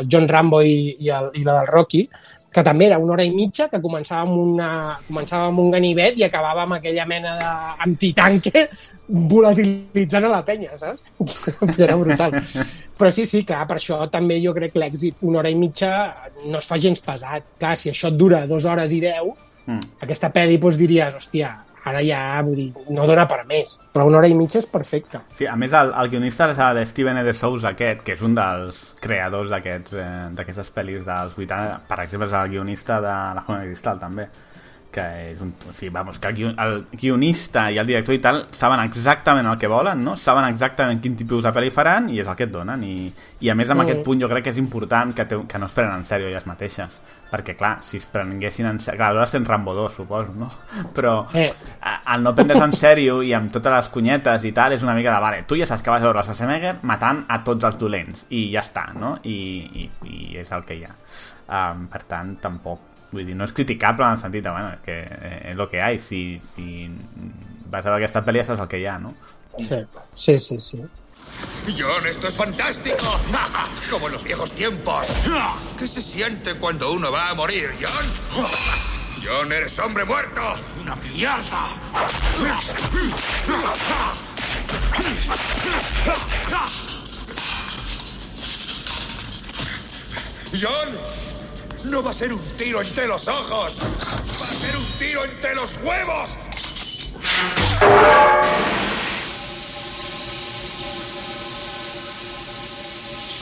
el 0.00 0.08
John 0.10 0.28
Rambo 0.28 0.62
i, 0.64 0.96
i, 0.98 1.10
el, 1.12 1.28
i 1.36 1.44
la 1.44 1.58
del 1.60 1.68
Rocky, 1.68 2.06
que 2.52 2.64
també 2.64 2.86
era 2.90 2.98
una 3.00 3.14
hora 3.14 3.24
i 3.24 3.32
mitja, 3.34 3.68
que 3.72 3.80
començava 3.80 4.26
amb, 4.26 4.36
una, 4.36 4.70
començava 5.06 5.48
amb 5.48 5.62
un 5.62 5.70
ganivet 5.72 6.18
i 6.20 6.26
acabava 6.26 6.66
amb 6.66 6.76
aquella 6.76 7.06
mena 7.08 7.34
d'antitanque 7.38 8.66
volatilitzant 9.32 10.28
a 10.28 10.32
la 10.34 10.42
penya, 10.44 10.76
saps? 10.76 11.14
Era 11.78 11.96
brutal. 11.96 12.36
Però 12.98 13.10
sí, 13.10 13.24
sí, 13.26 13.42
clar, 13.48 13.64
per 13.70 13.78
això 13.80 14.02
també 14.12 14.36
jo 14.42 14.52
crec 14.56 14.74
que 14.74 14.82
l'èxit 14.82 15.24
una 15.26 15.40
hora 15.40 15.50
i 15.50 15.56
mitja 15.58 15.94
no 16.44 16.60
es 16.60 16.68
fa 16.68 16.78
gens 16.78 17.00
pesat. 17.02 17.56
Clar, 17.58 17.72
si 17.80 17.90
això 17.90 18.12
et 18.12 18.20
dura 18.20 18.44
dues 18.46 18.68
hores 18.68 18.92
i 18.92 19.00
deu, 19.02 19.32
Mm. 19.62 19.78
aquesta 20.02 20.30
pel·li 20.34 20.58
doncs 20.58 20.74
diries, 20.74 21.14
hòstia, 21.14 21.52
ara 21.84 22.02
ja, 22.04 22.20
vull 22.46 22.56
dir, 22.56 22.68
no 22.94 23.06
dona 23.06 23.26
per 23.26 23.42
més. 23.48 23.78
Però 23.92 24.06
una 24.06 24.20
hora 24.20 24.28
i 24.30 24.36
mitja 24.38 24.60
és 24.62 24.68
perfecta. 24.70 25.22
Sí, 25.34 25.46
a 25.46 25.56
més, 25.56 25.72
el, 25.72 25.92
el 25.98 26.12
guionista 26.12 26.50
és 26.52 26.62
el 26.62 26.80
Steven 26.86 27.18
E. 27.18 27.24
de 27.26 27.34
Sousa 27.34 27.72
aquest, 27.72 28.04
que 28.06 28.14
és 28.14 28.22
un 28.22 28.34
dels 28.38 28.84
creadors 29.02 29.50
eh, 29.52 29.80
d'aquestes 30.36 30.72
pel·lis 30.74 31.04
dels 31.04 31.36
80. 31.36 31.82
Per 31.88 32.00
exemple, 32.04 32.28
és 32.30 32.38
el 32.38 32.54
guionista 32.54 33.00
de 33.00 33.18
La 33.36 33.44
Jona 33.46 33.60
de 33.64 33.70
Cristal, 33.72 34.00
també 34.00 34.28
que 34.92 35.32
és 35.32 35.40
un... 35.40 35.54
O 35.70 35.72
sigui, 35.72 35.88
vamos, 35.90 36.18
que 36.20 36.28
el 36.28 36.84
guionista 36.92 37.70
i 37.72 37.78
el 37.80 37.88
director 37.88 38.14
i 38.14 38.20
tal 38.22 38.42
saben 38.52 38.82
exactament 38.84 39.48
el 39.48 39.56
que 39.58 39.70
volen, 39.72 40.04
no? 40.04 40.18
Saben 40.20 40.44
exactament 40.52 41.00
quin 41.02 41.16
tipus 41.16 41.42
de 41.46 41.52
pel·li 41.56 41.72
faran 41.72 42.10
i 42.12 42.20
és 42.20 42.28
el 42.28 42.36
que 42.36 42.44
et 42.44 42.52
donen. 42.52 42.84
I, 42.84 43.08
i 43.40 43.48
a 43.50 43.56
més, 43.56 43.70
amb 43.72 43.80
Mm. 43.80 43.86
aquest 43.88 44.04
punt 44.04 44.20
jo 44.20 44.28
crec 44.28 44.44
que 44.44 44.52
és 44.52 44.60
important 44.60 45.14
que, 45.16 45.24
te, 45.24 45.40
que 45.48 45.58
no 45.58 45.66
es 45.66 45.72
prenen 45.72 45.96
en 45.96 46.04
sèrio 46.04 46.28
elles 46.28 46.46
mateixes. 46.46 47.00
Perquè, 47.32 47.54
clar, 47.56 47.78
si 47.80 47.96
es 47.96 48.04
prenguessin 48.12 48.66
en 48.68 48.78
sèrio... 48.82 48.98
Clar, 49.00 49.08
aleshores 49.14 49.32
tens 49.32 49.48
Rambo 49.48 49.72
2, 49.74 49.94
suposo, 49.96 50.34
no? 50.36 50.50
Però 50.96 51.14
Eh. 51.32 51.48
al 52.04 52.22
no 52.22 52.34
prendre's 52.36 52.60
en 52.60 52.74
sèrio 52.76 53.22
i 53.24 53.32
amb 53.32 53.50
totes 53.54 53.72
les 53.72 53.88
cunyetes 53.94 54.44
i 54.44 54.52
tal, 54.52 54.76
és 54.76 54.84
una 54.84 54.94
mica 54.98 55.14
de, 55.14 55.20
vale, 55.24 55.42
tu 55.48 55.56
ja 55.56 55.66
saps 55.66 55.82
que 55.82 55.90
vas 55.94 56.02
a 56.04 56.10
veure 56.10 56.20
el 56.20 56.28
Schwarzenegger 56.28 56.74
matant 56.88 57.24
a 57.32 57.40
tots 57.46 57.64
els 57.64 57.78
dolents, 57.80 58.26
i 58.30 58.50
ja 58.52 58.60
està, 58.60 58.90
no? 58.92 59.16
I, 59.24 59.36
i, 59.82 59.88
i 60.12 60.22
és 60.44 60.52
el 60.52 60.66
que 60.68 60.76
hi 60.76 60.84
ha. 60.84 60.92
Um, 61.52 61.86
per 61.92 62.04
tant, 62.08 62.36
tampoc 62.40 62.88
Vull 63.12 63.26
dir, 63.28 63.34
no 63.36 63.44
és 63.44 63.52
criticable 63.52 64.06
en 64.06 64.14
el 64.14 64.20
sentit 64.22 64.40
de, 64.40 64.48
bueno, 64.48 64.70
és 64.72 64.80
que 64.86 64.94
eh, 65.04 65.50
és 65.50 65.58
el 65.58 65.66
que 65.68 65.76
hi 65.76 65.82
ha, 65.84 65.90
si, 66.00 66.20
si 66.54 66.86
vas 67.68 67.84
a 67.84 67.90
veure 67.90 67.98
aquesta 68.00 68.22
pel·li 68.24 68.40
ja 68.40 68.46
saps 68.48 68.62
el 68.64 68.70
que 68.72 68.80
hi 68.80 68.86
ha, 68.88 68.94
no? 69.02 69.12
Sí, 69.60 69.82
sí, 70.14 70.38
sí. 70.38 70.56
sí. 70.64 70.80
John, 71.78 72.06
esto 72.06 72.28
es 72.28 72.34
fantástico. 72.34 73.20
Como 73.90 74.06
en 74.06 74.12
los 74.12 74.24
viejos 74.24 74.52
tiempos. 74.52 75.06
¿Qué 75.78 75.86
se 75.86 76.02
siente 76.02 76.54
cuando 76.54 76.92
uno 76.92 77.12
va 77.12 77.30
a 77.30 77.34
morir, 77.34 77.76
John? 77.80 78.44
John, 79.24 79.52
eres 79.52 79.78
hombre 79.78 80.04
muerto. 80.04 80.40
Una 80.80 80.96
mierda. 80.96 81.68
John, 90.60 90.90
no 91.84 92.02
va 92.02 92.10
a 92.10 92.14
ser 92.14 92.32
un 92.32 92.40
tiro 92.56 92.82
entre 92.82 93.06
los 93.06 93.28
ojos. 93.28 93.80
Va 93.80 94.46
a 94.46 94.54
ser 94.60 94.76
un 94.76 94.98
tiro 94.98 95.24
entre 95.24 95.54
los 95.54 95.78
huevos. 95.78 96.30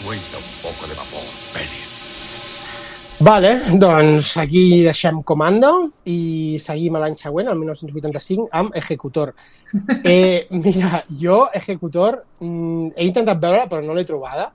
Suelta 0.00 0.38
un 0.38 0.52
poco 0.62 0.88
de 0.88 0.94
vapor, 0.94 1.26
Penny. 1.52 1.80
Vale, 3.20 3.50
doncs 3.76 4.30
aquí 4.40 4.80
deixem 4.86 5.18
Comando 5.28 5.90
i 6.08 6.56
seguim 6.56 6.96
a 6.96 7.02
l'any 7.02 7.18
següent, 7.20 7.50
el 7.52 7.58
1985, 7.60 8.48
amb 8.50 8.78
Ejecutor. 8.80 9.34
Eh, 10.08 10.48
mira, 10.50 11.02
jo 11.20 11.42
Ejecutor 11.54 12.16
mm, 12.40 12.96
he 12.96 13.04
intentat 13.06 13.38
veure 13.38 13.68
però 13.68 13.84
no 13.84 13.94
l'he 13.94 14.06
trobada 14.08 14.48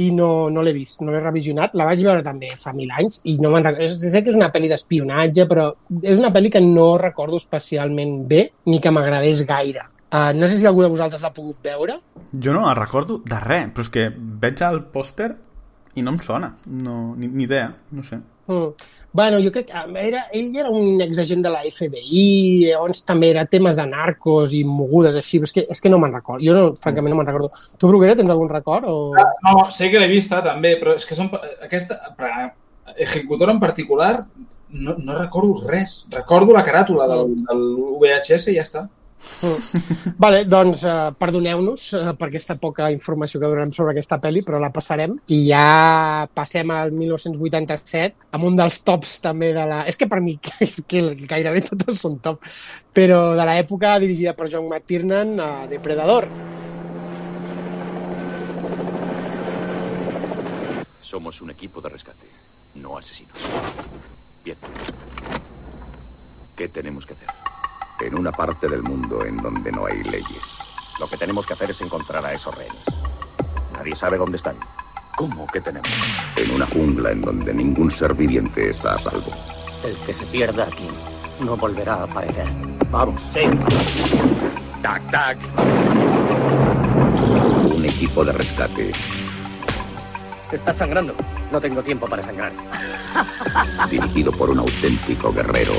i 0.00 0.12
no, 0.14 0.48
no 0.48 0.62
l'he 0.62 0.72
vist, 0.72 1.02
no 1.02 1.10
l'he 1.10 1.20
revisionat. 1.20 1.74
La 1.74 1.88
vaig 1.90 2.06
veure 2.06 2.22
també 2.22 2.54
fa 2.56 2.70
mil 2.72 2.94
anys 2.94 3.24
i 3.26 3.34
no 3.42 3.50
me'n 3.50 3.66
recordo. 3.66 3.98
Sé 3.98 4.22
que 4.22 4.30
és 4.30 4.38
una 4.38 4.52
pel·li 4.54 4.70
d'espionatge, 4.70 5.50
però 5.50 5.66
és 6.00 6.14
una 6.14 6.30
pel·li 6.30 6.54
que 6.54 6.62
no 6.62 6.92
recordo 7.02 7.42
especialment 7.42 8.20
bé 8.30 8.46
ni 8.70 8.78
que 8.78 8.94
m'agradés 8.94 9.42
gaire. 9.50 9.90
Uh, 10.10 10.32
no 10.34 10.48
sé 10.50 10.58
si 10.58 10.66
algú 10.66 10.82
de 10.82 10.90
vosaltres 10.90 11.22
l'ha 11.22 11.30
pogut 11.34 11.60
veure. 11.62 12.00
Jo 12.34 12.54
no 12.56 12.64
el 12.66 12.76
recordo 12.78 13.20
de 13.22 13.38
res, 13.44 13.70
però 13.74 13.86
és 13.86 13.92
que 13.94 14.08
veig 14.10 14.62
el 14.66 14.82
pòster 14.90 15.30
i 15.94 16.02
no 16.02 16.14
em 16.14 16.20
sona, 16.22 16.54
no, 16.66 17.14
ni, 17.18 17.28
ni 17.30 17.46
idea, 17.46 17.70
no 17.94 18.02
sé. 18.06 18.18
Mm. 18.50 18.88
Bueno, 19.12 19.38
jo 19.42 19.50
crec 19.54 19.68
que 19.70 19.80
era, 20.02 20.24
ell 20.34 20.56
era 20.56 20.70
un 20.70 21.00
exagent 21.02 21.42
de 21.42 21.50
la 21.50 21.62
FBI, 21.66 22.66
llavors 22.70 23.04
també 23.06 23.30
era 23.30 23.46
temes 23.50 23.78
de 23.78 23.86
narcos 23.86 24.54
i 24.54 24.64
mogudes 24.66 25.18
així, 25.18 25.38
però 25.38 25.50
és 25.50 25.54
que, 25.54 25.64
és 25.74 25.82
que 25.82 25.90
no 25.90 25.98
me'n 26.02 26.14
recordo. 26.14 26.42
Jo, 26.46 26.54
no, 26.54 26.76
francament, 26.82 27.14
no 27.14 27.18
me'n 27.18 27.30
recordo. 27.30 27.50
Tu, 27.76 27.90
Bruguera, 27.90 28.18
tens 28.18 28.30
algun 28.30 28.50
record? 28.50 28.86
O... 28.90 29.14
No, 29.46 29.66
sé 29.74 29.90
que 29.90 30.02
l'he 30.02 30.10
vista 30.10 30.42
també, 30.46 30.76
però 30.82 30.94
és 30.98 31.06
que 31.06 31.18
són, 31.18 31.30
aquesta, 31.66 32.00
Ejecutor 33.00 33.50
en 33.50 33.60
particular 33.62 34.26
no, 34.70 34.96
no 34.98 35.18
recordo 35.18 35.66
res. 35.66 36.06
Recordo 36.10 36.54
la 36.54 36.64
caràtula 36.66 37.06
del, 37.10 37.36
del 37.46 37.62
VHS 38.02 38.50
i 38.50 38.56
ja 38.58 38.66
està. 38.66 38.88
Mm. 39.42 40.14
Vale, 40.20 40.44
doncs 40.48 40.82
uh, 40.88 41.12
perdoneu-nos 41.16 41.86
uh, 41.96 42.12
per 42.18 42.28
aquesta 42.28 42.56
poca 42.60 42.90
informació 42.92 43.40
que 43.40 43.48
donem 43.48 43.72
sobre 43.72 43.94
aquesta 43.94 44.18
pel·li, 44.20 44.42
però 44.46 44.60
la 44.60 44.72
passarem. 44.72 45.16
I 45.32 45.40
ja 45.48 46.26
passem 46.36 46.72
al 46.74 46.92
1987, 46.96 48.30
amb 48.36 48.48
un 48.48 48.58
dels 48.58 48.80
tops 48.86 49.18
també 49.24 49.52
de 49.56 49.66
la... 49.68 49.82
És 49.90 50.00
que 50.00 50.08
per 50.10 50.20
mi 50.24 50.36
que, 50.44 50.70
que 50.88 51.04
gairebé 51.28 51.64
totes 51.68 52.00
són 52.00 52.18
top, 52.24 52.44
però 52.96 53.20
de 53.38 53.48
l'època 53.48 53.98
dirigida 54.02 54.36
per 54.36 54.50
John 54.52 54.68
McTiernan, 54.68 55.36
uh, 55.36 55.68
Depredador. 55.70 56.28
Somos 61.10 61.40
un 61.42 61.50
equipo 61.50 61.80
de 61.80 61.88
rescate, 61.88 62.28
no 62.76 62.96
asesinos. 62.96 63.36
Bien. 64.44 64.56
¿Qué 66.56 66.68
tenemos 66.68 67.06
que 67.06 67.14
hacer? 67.14 67.39
En 68.00 68.16
una 68.16 68.32
parte 68.32 68.66
del 68.68 68.82
mundo 68.82 69.24
en 69.24 69.36
donde 69.36 69.70
no 69.70 69.86
hay 69.86 70.02
leyes. 70.04 70.42
Lo 70.98 71.06
que 71.06 71.16
tenemos 71.16 71.46
que 71.46 71.52
hacer 71.52 71.70
es 71.70 71.80
encontrar 71.80 72.24
a 72.24 72.32
esos 72.32 72.54
rehenes. 72.56 72.82
Nadie 73.74 73.94
sabe 73.94 74.16
dónde 74.16 74.38
están. 74.38 74.56
¿Cómo 75.16 75.46
que 75.46 75.60
tenemos? 75.60 75.88
En 76.36 76.50
una 76.50 76.66
jungla 76.66 77.12
en 77.12 77.20
donde 77.20 77.52
ningún 77.52 77.90
ser 77.90 78.14
viviente 78.14 78.70
está 78.70 78.94
a 78.94 78.98
salvo. 79.00 79.32
El 79.84 79.96
que 80.06 80.14
se 80.14 80.24
pierda 80.26 80.64
aquí 80.64 80.88
no 81.40 81.56
volverá 81.56 81.94
a 81.94 82.02
aparecer. 82.04 82.48
Vamos. 82.90 83.20
Sí. 83.34 83.40
Tac, 84.82 85.10
tac. 85.10 85.38
Un 87.74 87.84
equipo 87.84 88.24
de 88.24 88.32
rescate 88.32 88.92
Estás 90.52 90.76
sangrando. 90.76 91.14
No 91.52 91.60
tengo 91.60 91.82
tiempo 91.82 92.08
para 92.08 92.22
sangrar. 92.22 92.52
dirigido 93.88 94.32
por 94.32 94.50
un 94.50 94.58
auténtico 94.58 95.32
guerrero. 95.32 95.74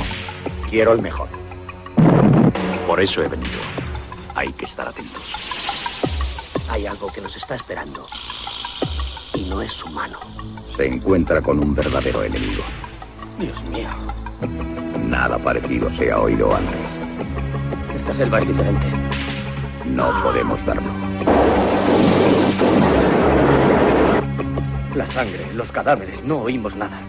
Quiero 0.69 0.93
el 0.93 1.01
mejor. 1.01 1.27
Por 2.87 2.99
eso 2.99 3.23
he 3.23 3.27
venido. 3.27 3.59
Hay 4.35 4.51
que 4.53 4.65
estar 4.65 4.87
atentos. 4.87 5.33
Hay 6.69 6.85
algo 6.85 7.11
que 7.11 7.21
nos 7.21 7.35
está 7.35 7.55
esperando. 7.55 8.05
Y 9.33 9.43
no 9.49 9.61
es 9.61 9.83
humano. 9.83 10.19
Se 10.75 10.87
encuentra 10.87 11.41
con 11.41 11.59
un 11.59 11.75
verdadero 11.75 12.23
enemigo. 12.23 12.63
Dios 13.39 13.61
mío. 13.63 13.89
Nada 15.05 15.37
parecido 15.37 15.89
se 15.91 16.11
ha 16.11 16.19
oído 16.19 16.53
antes. 16.55 16.79
Esta 17.95 18.13
selva 18.15 18.39
es 18.39 18.47
diferente. 18.47 18.85
No 19.85 20.11
podemos 20.23 20.63
verlo. 20.65 20.89
La 24.95 25.07
sangre, 25.07 25.45
los 25.53 25.71
cadáveres, 25.71 26.23
no 26.23 26.39
oímos 26.39 26.75
nada. 26.75 26.99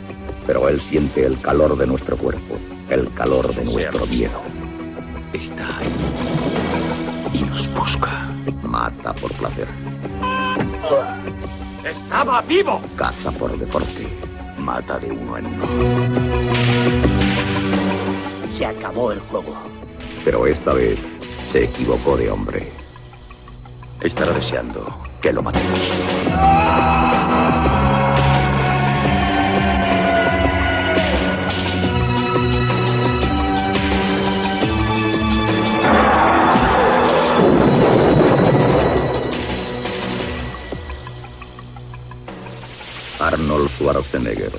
Pero 0.47 0.69
él 0.69 0.81
siente 0.81 1.25
el 1.25 1.41
calor 1.41 1.77
de 1.77 1.87
nuestro 1.87 2.17
cuerpo, 2.17 2.59
el 2.89 3.13
calor 3.15 3.55
de 3.55 3.65
nuestro 3.65 4.07
miedo. 4.07 4.41
Está 5.33 5.79
ahí. 5.79 5.89
Y 7.33 7.43
nos 7.43 7.73
busca. 7.75 8.29
Mata 8.63 9.13
por 9.15 9.33
placer, 9.35 9.69
¡Estaba 11.85 12.41
vivo! 12.43 12.81
caza 12.97 13.31
por 13.33 13.57
deporte, 13.59 14.09
mata 14.59 14.99
de 14.99 15.11
uno 15.13 15.37
en 15.37 15.47
uno. 15.47 15.67
Se 18.51 18.65
acabó 18.65 19.13
el 19.13 19.21
juego. 19.21 19.55
Pero 20.25 20.47
esta 20.47 20.73
vez 20.73 20.99
se 21.51 21.65
equivocó 21.65 22.17
de 22.17 22.31
hombre. 22.31 22.73
Estará 24.01 24.33
deseando 24.33 24.87
que 25.21 25.33
lo 25.33 25.43
matemos. 25.43 25.81
Arnold 43.33 43.71
Schwarzenegger, 43.73 44.53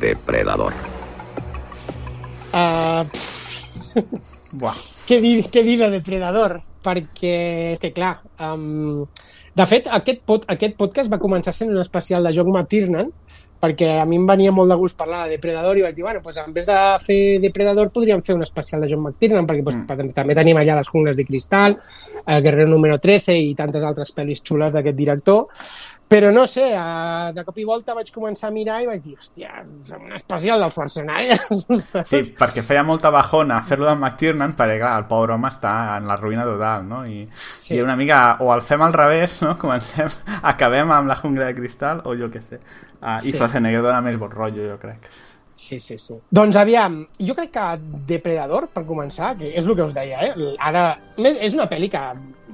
depredador. 0.00 0.74
Uh, 2.54 3.06
Buah. 4.58 4.76
què, 5.06 5.20
dir, 5.22 5.36
què 5.52 5.62
dir 5.66 5.76
de 5.80 5.88
Depredador? 5.92 6.58
Perquè, 6.84 7.36
és 7.74 7.82
que 7.82 7.92
clar, 7.94 8.16
um, 8.42 9.04
de 9.54 9.66
fet, 9.70 9.86
aquest, 9.98 10.22
pod, 10.26 10.46
aquest 10.50 10.74
podcast 10.80 11.12
va 11.12 11.20
començar 11.22 11.54
sent 11.54 11.70
un 11.70 11.82
especial 11.82 12.26
de 12.26 12.34
John 12.34 12.50
McTiernan, 12.52 13.12
perquè 13.64 13.94
a 14.02 14.04
mi 14.08 14.18
em 14.20 14.26
venia 14.28 14.52
molt 14.52 14.72
de 14.72 14.78
gust 14.78 14.98
parlar 15.00 15.24
de 15.24 15.38
Depredador 15.38 15.80
i 15.80 15.86
vaig 15.86 15.96
dir, 15.96 16.04
bueno, 16.04 16.20
pues 16.22 16.36
en 16.42 16.52
vez 16.52 16.68
de 16.68 16.78
fer 17.00 17.18
Depredador 17.40 17.90
podríem 17.94 18.22
fer 18.22 18.36
un 18.36 18.44
especial 18.44 18.84
de 18.84 18.92
John 18.92 19.02
McTiernan, 19.02 19.48
perquè 19.48 19.64
pues, 19.64 19.80
mm. 19.80 20.12
també 20.16 20.36
tenim 20.36 20.60
allà 20.60 20.76
les 20.80 20.92
jungles 20.92 21.16
de 21.16 21.24
cristal, 21.24 21.78
el 22.26 22.44
Guerrero 22.44 22.68
número 22.70 23.00
13 23.00 23.38
i 23.40 23.54
tantes 23.56 23.84
altres 23.84 24.12
pel·lis 24.14 24.44
xules 24.44 24.76
d'aquest 24.76 24.98
director, 24.98 25.48
però 26.14 26.30
no 26.30 26.46
sé, 26.46 26.66
a, 26.76 27.32
de 27.34 27.42
cop 27.46 27.56
i 27.58 27.64
volta 27.64 27.94
vaig 27.96 28.10
començar 28.12 28.50
a 28.50 28.54
mirar 28.54 28.76
i 28.84 28.86
vaig 28.86 29.00
dir, 29.02 29.16
hòstia, 29.16 29.64
un 29.96 30.12
especial 30.14 30.60
del 30.60 30.70
Schwarzenegger. 30.70 31.40
Sí, 32.10 32.20
perquè 32.38 32.62
feia 32.66 32.84
molta 32.84 33.10
bajona 33.10 33.56
fer-lo 33.66 33.88
del 33.88 33.98
McTiernan, 33.98 34.52
perquè 34.58 34.76
clar, 34.78 34.92
el 35.00 35.08
pobre 35.08 35.34
home 35.34 35.48
està 35.50 35.72
en 35.96 36.06
la 36.10 36.18
ruïna 36.20 36.44
total, 36.46 36.84
no? 36.86 37.02
I, 37.08 37.24
Sí. 37.56 37.74
i 37.74 37.80
una 37.82 37.96
mica, 37.96 38.36
o 38.44 38.52
el 38.54 38.62
fem 38.62 38.84
al 38.84 38.92
revés, 38.92 39.40
no? 39.42 39.56
Comencem, 39.58 40.12
acabem 40.52 40.92
amb 40.92 41.08
la 41.08 41.16
jungla 41.22 41.48
de 41.48 41.56
cristal, 41.56 42.04
o 42.04 42.14
jo 42.18 42.28
què 42.30 42.44
sé. 42.44 42.60
Uh, 43.04 43.20
I 43.20 43.30
Sí. 43.30 43.36
Schwarzenegger 43.36 43.84
dona 43.84 44.00
més 44.00 44.18
bon 44.18 44.32
rotllo, 44.32 44.64
jo 44.72 44.80
crec. 44.80 45.10
Sí, 45.54 45.78
sí, 45.78 45.96
sí. 45.98 46.16
Doncs 46.34 46.56
aviam, 46.58 46.96
jo 47.22 47.34
crec 47.34 47.52
que 47.54 47.64
Depredador, 48.08 48.66
per 48.74 48.82
començar, 48.88 49.36
que 49.38 49.52
és 49.54 49.64
el 49.64 49.76
que 49.76 49.84
us 49.84 49.92
deia, 49.94 50.24
eh? 50.26 50.54
Ara, 50.58 50.98
és 51.20 51.54
una 51.54 51.68
pel·li 51.70 51.86
que 51.92 52.00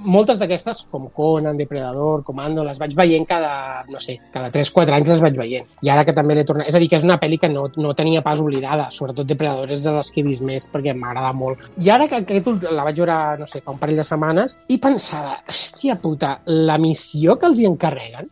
moltes 0.04 0.38
d'aquestes, 0.40 0.82
com 0.90 1.06
Conan, 1.08 1.56
Depredador, 1.56 2.22
Comando, 2.24 2.64
les 2.64 2.78
vaig 2.78 2.92
veient 2.96 3.24
cada, 3.28 3.86
no 3.88 4.00
sé, 4.00 4.18
cada 4.32 4.50
3-4 4.52 4.98
anys 4.98 5.14
les 5.14 5.22
vaig 5.24 5.38
veient. 5.40 5.72
I 5.80 5.92
ara 5.94 6.04
que 6.04 6.12
també 6.16 6.36
l'he 6.36 6.44
tornat... 6.44 6.68
És 6.68 6.76
a 6.76 6.82
dir, 6.82 6.90
que 6.92 7.00
és 7.00 7.08
una 7.08 7.16
pel·li 7.22 7.40
que 7.40 7.48
no, 7.48 7.70
no 7.80 7.94
tenia 7.96 8.20
pas 8.26 8.40
oblidada. 8.44 8.90
Sobretot 8.92 9.28
Depredador 9.32 9.72
és 9.72 9.86
de 9.86 9.96
les 9.96 10.12
que 10.12 10.20
he 10.20 10.26
vist 10.26 10.44
més 10.44 10.68
perquè 10.68 10.92
m'agrada 10.92 11.32
molt. 11.32 11.64
I 11.80 11.88
ara 11.96 12.08
que 12.08 12.20
aquest 12.20 12.68
la 12.68 12.84
vaig 12.84 13.00
veure, 13.00 13.18
no 13.40 13.48
sé, 13.48 13.64
fa 13.64 13.72
un 13.72 13.80
parell 13.80 14.02
de 14.02 14.04
setmanes, 14.04 14.58
i 14.68 14.76
pensava, 14.82 15.38
hòstia 15.48 15.96
puta, 16.04 16.36
la 16.52 16.76
missió 16.76 17.40
que 17.40 17.48
els 17.48 17.64
hi 17.64 17.68
encarreguen, 17.72 18.28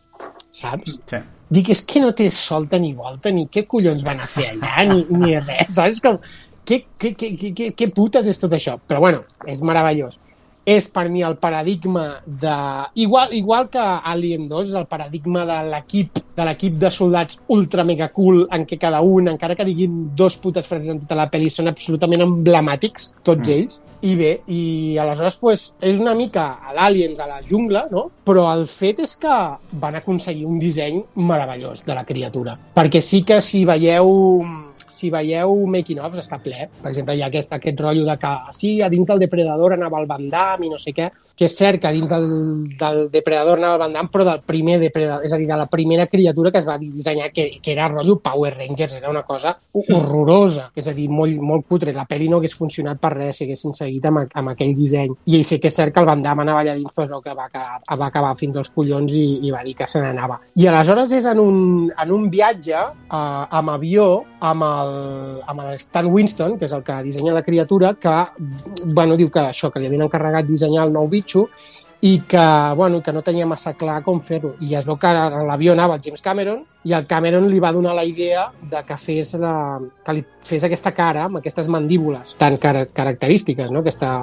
saps? 0.52 1.00
Sí. 1.08 1.24
Dic, 1.50 1.72
és 1.74 1.82
que 1.88 2.02
no 2.04 2.12
té 2.16 2.28
solta 2.34 2.80
ni 2.80 2.92
volta, 2.96 3.32
ni 3.34 3.46
què 3.52 3.64
collons 3.68 4.04
van 4.06 4.20
a 4.20 4.28
fer 4.28 4.50
allà, 4.52 4.84
ni, 4.88 5.02
ni 5.16 5.34
res, 5.40 5.74
saps? 5.78 6.00
Com, 6.04 6.20
què, 6.68 6.82
què, 7.00 7.14
què, 7.16 7.32
què, 7.56 7.70
què 7.76 7.90
putes 7.94 8.28
és 8.28 8.40
tot 8.40 8.52
això? 8.56 8.76
Però 8.88 9.00
bueno, 9.04 9.24
és 9.48 9.62
meravellós. 9.64 10.20
És 10.68 10.88
per 10.92 11.06
mi 11.08 11.22
el 11.24 11.38
paradigma 11.40 12.20
de... 12.26 12.56
Igual, 12.94 13.32
igual 13.32 13.68
que 13.72 13.80
Alien 13.82 14.48
2 14.48 14.72
és 14.72 14.74
el 14.76 14.88
paradigma 14.90 15.46
de 15.48 15.62
l'equip 15.70 16.18
de 16.38 16.46
l'equip 16.46 16.78
de 16.78 16.90
soldats 16.94 17.40
ultra 17.54 17.84
mega 17.84 18.08
cool 18.14 18.44
en 18.54 18.64
què 18.68 18.78
cada 18.80 19.00
un, 19.02 19.28
encara 19.32 19.56
que 19.58 19.66
diguin 19.66 19.98
dos 20.16 20.38
putes 20.42 20.66
frases 20.68 20.92
en 20.92 21.00
tota 21.02 21.18
la 21.18 21.26
pel·li, 21.32 21.50
són 21.50 21.70
absolutament 21.70 22.22
emblemàtics, 22.24 23.12
tots 23.26 23.42
mm. 23.48 23.56
ells. 23.56 23.82
I 24.06 24.12
bé, 24.14 24.30
i 24.54 24.60
aleshores 25.02 25.40
pues, 25.42 25.64
és 25.82 25.98
una 25.98 26.14
mica 26.14 26.44
a 26.62 26.76
l'Aliens, 26.76 27.18
a 27.18 27.26
la 27.26 27.40
jungla, 27.42 27.82
no? 27.90 28.04
però 28.22 28.46
el 28.52 28.68
fet 28.70 29.02
és 29.02 29.16
que 29.18 29.38
van 29.82 29.98
aconseguir 29.98 30.46
un 30.46 30.60
disseny 30.62 31.00
meravellós 31.18 31.82
de 31.86 31.98
la 31.98 32.06
criatura. 32.06 32.54
Perquè 32.76 33.02
sí 33.02 33.24
que 33.26 33.40
si 33.42 33.64
veieu 33.66 34.12
si 34.92 35.10
veieu 35.12 35.54
making-ofs 35.70 36.22
està 36.22 36.38
ple. 36.42 36.68
Per 36.82 36.90
exemple, 36.90 37.16
hi 37.16 37.22
ha 37.22 37.28
aquest, 37.30 37.52
aquest 37.54 37.80
rotllo 37.80 38.04
de 38.06 38.16
que 38.20 38.32
sí, 38.56 38.72
a 38.82 38.88
dins 38.92 39.08
del 39.08 39.22
Depredador 39.24 39.76
anava 39.76 40.00
el 40.00 40.08
Van 40.10 40.28
Damme 40.30 40.66
i 40.66 40.72
no 40.72 40.78
sé 40.80 40.94
què, 40.96 41.10
que 41.36 41.48
és 41.48 41.56
cert 41.56 41.82
que 41.82 41.90
a 41.90 41.94
dins 41.94 42.08
del, 42.10 42.28
del 42.78 43.00
Depredador 43.12 43.60
anava 43.60 43.78
el 43.78 43.82
Van 43.84 43.96
Damme, 43.98 44.12
però 44.12 44.26
del 44.28 44.42
primer 44.46 44.78
Depredador, 44.82 45.26
és 45.26 45.34
a 45.34 45.40
dir, 45.40 45.48
de 45.48 45.58
la 45.60 45.68
primera 45.70 46.06
criatura 46.06 46.52
que 46.52 46.62
es 46.62 46.68
va 46.68 46.78
dissenyar, 46.80 47.30
que, 47.34 47.48
que 47.62 47.72
era 47.72 47.88
rotllo 47.88 48.18
Power 48.24 48.54
Rangers, 48.56 48.96
era 48.98 49.10
una 49.10 49.24
cosa 49.26 49.56
horrorosa, 49.72 50.68
és 50.74 50.88
a 50.88 50.96
dir, 50.96 51.08
molt, 51.10 51.38
molt 51.40 51.66
cutre. 51.68 51.94
La 51.96 52.06
pel·li 52.08 52.28
no 52.30 52.40
hagués 52.40 52.56
funcionat 52.58 53.00
per 53.00 53.14
res 53.14 53.38
si 53.38 53.46
haguessin 53.46 53.76
seguit 53.76 54.04
amb, 54.08 54.24
amb 54.26 54.54
aquell 54.54 54.74
disseny. 54.76 55.14
I 55.28 55.42
sí 55.46 55.60
que 55.62 55.70
és 55.70 55.78
cert 55.78 55.94
que 55.94 56.02
el 56.02 56.08
Van 56.08 56.22
Damme 56.24 56.44
anava 56.46 56.62
allà 56.64 56.76
dins, 56.78 56.94
però 56.94 57.20
que 57.24 57.34
va, 57.36 57.48
acabar, 57.48 57.98
va 57.98 58.10
acabar 58.10 58.34
fins 58.38 58.58
als 58.58 58.72
collons 58.74 59.14
i, 59.16 59.26
i 59.46 59.52
va 59.54 59.62
dir 59.66 59.76
que 59.78 59.86
se 59.88 60.02
n'anava. 60.02 60.40
I 60.58 60.68
aleshores 60.70 61.12
és 61.16 61.26
en 61.28 61.40
un, 61.42 61.58
en 61.90 62.14
un 62.14 62.28
viatge 62.32 62.76
eh, 62.78 63.58
amb 63.60 63.74
avió 63.74 64.08
amb 64.40 64.64
el, 64.82 65.42
amb 65.46 65.64
el 65.64 65.74
Stan 65.80 66.06
Winston, 66.06 66.56
que 66.58 66.68
és 66.68 66.74
el 66.76 66.84
que 66.86 67.00
dissenya 67.06 67.34
la 67.36 67.44
criatura, 67.46 67.94
que 67.94 68.14
bueno, 68.94 69.16
diu 69.16 69.30
que 69.30 69.48
això, 69.50 69.72
que 69.72 69.82
li 69.82 69.90
havien 69.90 70.06
encarregat 70.06 70.48
dissenyar 70.48 70.86
el 70.88 70.94
nou 70.94 71.08
bitxo 71.10 71.48
i 72.00 72.20
que, 72.20 72.74
bueno, 72.76 73.02
que 73.02 73.12
no 73.12 73.24
tenia 73.26 73.46
massa 73.46 73.72
clar 73.74 74.02
com 74.06 74.20
fer-ho. 74.22 74.52
I 74.62 74.76
es 74.78 74.86
veu 74.86 74.96
que 75.00 75.10
l'avió 75.10 75.74
anava 75.74 75.96
el 75.98 76.04
James 76.04 76.22
Cameron 76.22 76.62
i 76.86 76.94
el 76.94 77.08
Cameron 77.10 77.48
li 77.50 77.58
va 77.58 77.72
donar 77.74 77.96
la 77.98 78.04
idea 78.06 78.46
de 78.70 78.84
que 78.86 78.96
fes, 78.96 79.34
la, 79.34 79.80
que 80.04 80.14
li 80.14 80.24
fes 80.46 80.64
aquesta 80.64 80.94
cara 80.94 81.26
amb 81.26 81.40
aquestes 81.40 81.68
mandíbules 81.68 82.36
tan 82.38 82.56
car 82.62 82.86
característiques, 82.94 83.72
no? 83.74 83.82
Aquesta, 83.82 84.22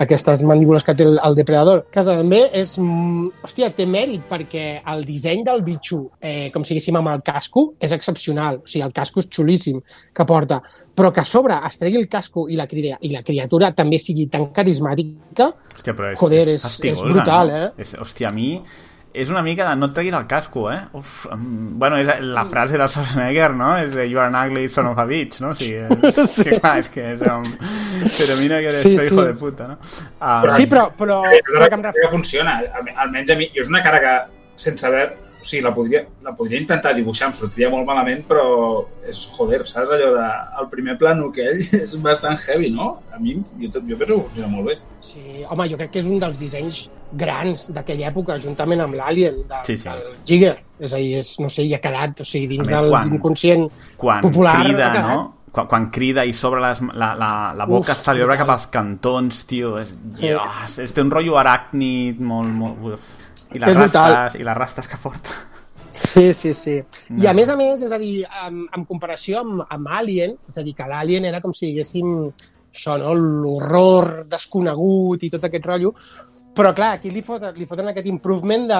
aquestes 0.00 0.40
mandíbules 0.48 0.82
que 0.86 0.94
té 0.96 1.04
el, 1.04 1.18
el 1.22 1.34
depredador, 1.36 1.82
que 1.92 2.02
també 2.06 2.42
és... 2.56 2.72
mm, 2.80 3.44
Hòstia, 3.44 3.68
té 3.76 3.84
mèrit 3.86 4.22
perquè 4.30 4.64
el 4.92 5.04
disseny 5.04 5.42
del 5.46 5.60
bitxo, 5.66 6.00
eh, 6.20 6.48
com 6.54 6.64
si 6.64 6.74
diguéssim 6.74 6.96
amb 7.00 7.12
el 7.12 7.20
casco, 7.26 7.66
és 7.80 7.92
excepcional. 7.92 8.62
O 8.64 8.66
sigui, 8.70 8.82
el 8.86 8.94
casco 8.96 9.20
és 9.20 9.28
xulíssim 9.28 9.80
que 10.16 10.24
porta. 10.28 10.60
Però 10.96 11.12
que 11.12 11.20
a 11.20 11.24
sobre 11.28 11.56
es 11.68 11.76
tregui 11.80 12.00
el 12.00 12.08
casco 12.08 12.46
i 12.48 12.56
la, 12.56 12.66
cria, 12.68 12.96
i 13.00 13.12
la 13.12 13.22
criatura 13.22 13.72
també 13.76 13.98
sigui 14.00 14.26
tan 14.32 14.48
carismàtica, 14.56 15.50
Hòstia, 15.76 15.94
però 15.96 16.10
és, 16.12 16.18
Joder, 16.20 16.46
és- 16.56 16.62
fastigosa, 16.62 17.06
és 17.06 17.12
brutal, 17.12 17.48
no? 17.52 17.56
eh? 17.56 17.70
És, 17.84 17.94
hòstia, 18.00 18.28
a 18.28 18.34
mi 18.34 18.50
és 19.12 19.28
una 19.32 19.40
mica 19.42 19.64
de 19.68 19.74
no 19.76 19.88
et 19.90 19.94
treguis 19.96 20.14
el 20.14 20.26
casco, 20.30 20.68
eh? 20.72 20.78
Uf, 20.94 21.24
bueno, 21.32 21.96
és 21.98 22.06
la 22.22 22.44
frase 22.46 22.78
del 22.78 22.88
Schwarzenegger, 22.88 23.48
no? 23.58 23.72
És 23.78 23.90
de 23.94 24.04
you 24.10 24.20
are 24.22 24.28
an 24.30 24.36
ugly 24.38 24.68
son 24.70 24.86
of 24.92 24.98
a 25.02 25.06
bitch, 25.08 25.40
no? 25.42 25.50
O 25.50 25.54
sigui, 25.58 25.80
és, 26.12 26.20
Sí. 26.36 26.44
que, 26.46 26.60
clar, 26.60 26.76
és 26.78 26.88
que 26.94 27.06
és 27.16 27.24
um, 27.26 27.46
pero 28.18 28.36
mira 28.38 28.60
que 28.60 28.68
eres 28.70 28.82
Sí, 28.82 28.96
sí, 28.98 29.06
hijo 29.14 29.24
de 29.26 29.34
puta, 29.34 29.66
no? 29.72 29.78
Um, 30.20 30.48
Sí, 30.54 30.66
però, 30.70 30.90
però, 30.96 31.22
però 31.48 31.68
que 31.68 31.80
em 31.80 32.10
funciona, 32.12 32.58
Al- 32.60 32.94
almenys 33.06 33.30
a 33.34 33.38
mi. 33.40 33.50
Jo 33.54 33.64
és 33.64 33.72
una 33.72 33.82
cara 33.82 34.00
que, 34.04 34.14
sense 34.56 34.86
haver... 34.86 35.29
O 35.40 35.44
sigui, 35.48 35.62
la 35.64 35.72
podria, 35.74 36.02
la 36.22 36.34
podria 36.36 36.60
intentar 36.60 36.92
dibuixar, 36.94 37.30
em 37.30 37.34
sortiria 37.38 37.70
molt 37.72 37.86
malament, 37.88 38.20
però 38.28 38.42
és, 39.08 39.22
joder, 39.38 39.62
saps 39.66 39.88
allò 39.96 40.10
de... 40.12 40.26
El 40.60 40.68
primer 40.68 40.98
plano 41.00 41.30
que 41.32 41.46
ell 41.48 41.62
és 41.80 41.94
bastant 42.04 42.36
heavy, 42.46 42.68
no? 42.74 42.90
A 43.14 43.18
mi, 43.18 43.38
jo, 43.58 43.70
tot- 43.72 43.88
jo 43.88 43.96
penso 43.96 44.16
que 44.18 44.26
funciona 44.28 44.48
molt 44.52 44.68
bé. 44.68 44.78
Sí, 45.00 45.22
home, 45.48 45.66
jo 45.72 45.78
crec 45.80 45.90
que 45.94 46.02
és 46.02 46.10
un 46.12 46.20
dels 46.20 46.36
dissenys 46.38 46.82
grans 47.16 47.70
d'aquella 47.74 48.10
època, 48.12 48.36
juntament 48.38 48.84
amb 48.84 48.94
l'Alien, 49.00 49.40
de, 49.48 49.62
Sí, 49.66 49.78
sí. 49.80 49.88
del 49.88 50.12
Giger. 50.28 50.56
És 50.78 50.92
a 50.92 51.00
dir, 51.00 51.16
és, 51.24 51.32
no 51.40 51.48
sé, 51.48 51.64
hi 51.64 51.72
ha 51.74 51.80
quedat, 51.80 52.20
o 52.20 52.24
sigui, 52.28 52.46
dins 52.58 52.68
més, 52.68 52.76
del 52.76 52.90
quan- 52.92 53.14
inconscient 53.16 53.64
quan 53.96 54.20
popular. 54.28 54.58
crida, 54.62 54.92
no? 55.08 55.18
Quan, 55.50 55.66
quan 55.66 55.88
crida 55.90 56.22
i 56.28 56.32
sobre 56.36 56.60
la, 56.62 56.70
la, 56.94 57.30
la 57.58 57.64
boca 57.66 57.90
Uf, 57.96 58.04
se 58.04 58.12
li 58.14 58.22
obre 58.22 58.36
cap 58.38 58.52
als 58.54 58.68
cantons, 58.70 59.40
tio. 59.50 59.78
És, 59.80 59.88
Sí. 60.14 60.28
Dios, 60.28 60.76
és, 60.84 60.92
té 60.94 61.02
un 61.02 61.10
rotllo 61.10 61.40
aràcnid 61.40 62.20
molt... 62.20 62.52
molt 62.54 62.84
uf. 62.92 63.08
I 63.52 63.58
les, 63.58 63.68
És 63.70 63.76
brutal. 63.76 64.12
rastes, 64.14 64.40
I 64.40 64.44
les 64.44 64.56
rastes 64.56 64.88
que 64.88 64.96
porta. 65.02 65.30
Sí, 65.90 66.32
sí, 66.34 66.54
sí. 66.54 66.76
I 67.10 67.24
No. 67.24 67.30
a 67.30 67.34
més 67.34 67.48
a 67.48 67.56
més, 67.56 67.82
és 67.82 67.92
a 67.92 67.98
dir, 67.98 68.24
en, 68.46 68.66
en 68.72 68.84
comparació 68.86 69.40
amb, 69.40 69.64
amb 69.68 69.88
Alien, 69.88 70.36
és 70.48 70.58
a 70.58 70.62
dir, 70.62 70.74
que 70.74 70.86
l'Alien 70.86 71.24
era 71.24 71.40
com 71.42 71.52
si 71.52 71.66
diguéssim 71.72 72.30
això, 72.72 72.96
no? 72.98 73.14
l'horror 73.14 74.24
desconegut 74.30 75.22
i 75.26 75.30
tot 75.30 75.44
aquest 75.50 75.66
rotllo, 75.66 75.94
Però, 76.50 76.72
clar, 76.74 76.96
aquí 76.98 77.10
li 77.14 77.22
foten, 77.22 77.54
li 77.54 77.66
foten 77.66 77.88
aquest 77.92 78.08
improvement 78.10 78.64
de, 78.66 78.78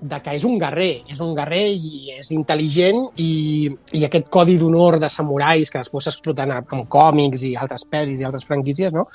de 0.00 0.20
que 0.24 0.34
és 0.38 0.44
un 0.48 0.58
guerrer, 0.60 1.04
és 1.10 1.20
un 1.24 1.34
guerrer 1.36 1.64
i 1.74 2.14
és 2.16 2.32
intel·ligent 2.36 3.04
i, 3.22 3.30
i 3.98 4.04
aquest 4.06 4.28
codi 4.32 4.58
d'honor 4.60 4.98
de 5.02 5.10
samurais 5.12 5.70
que 5.70 5.82
després 5.82 6.08
s'exploten 6.08 6.54
en 6.58 6.84
còmics 6.90 7.46
i 7.48 7.54
altres 7.56 7.86
pel·lis 7.90 8.20
i 8.20 8.28
altres 8.28 8.46
franquícies, 8.46 8.94
no? 8.94 9.08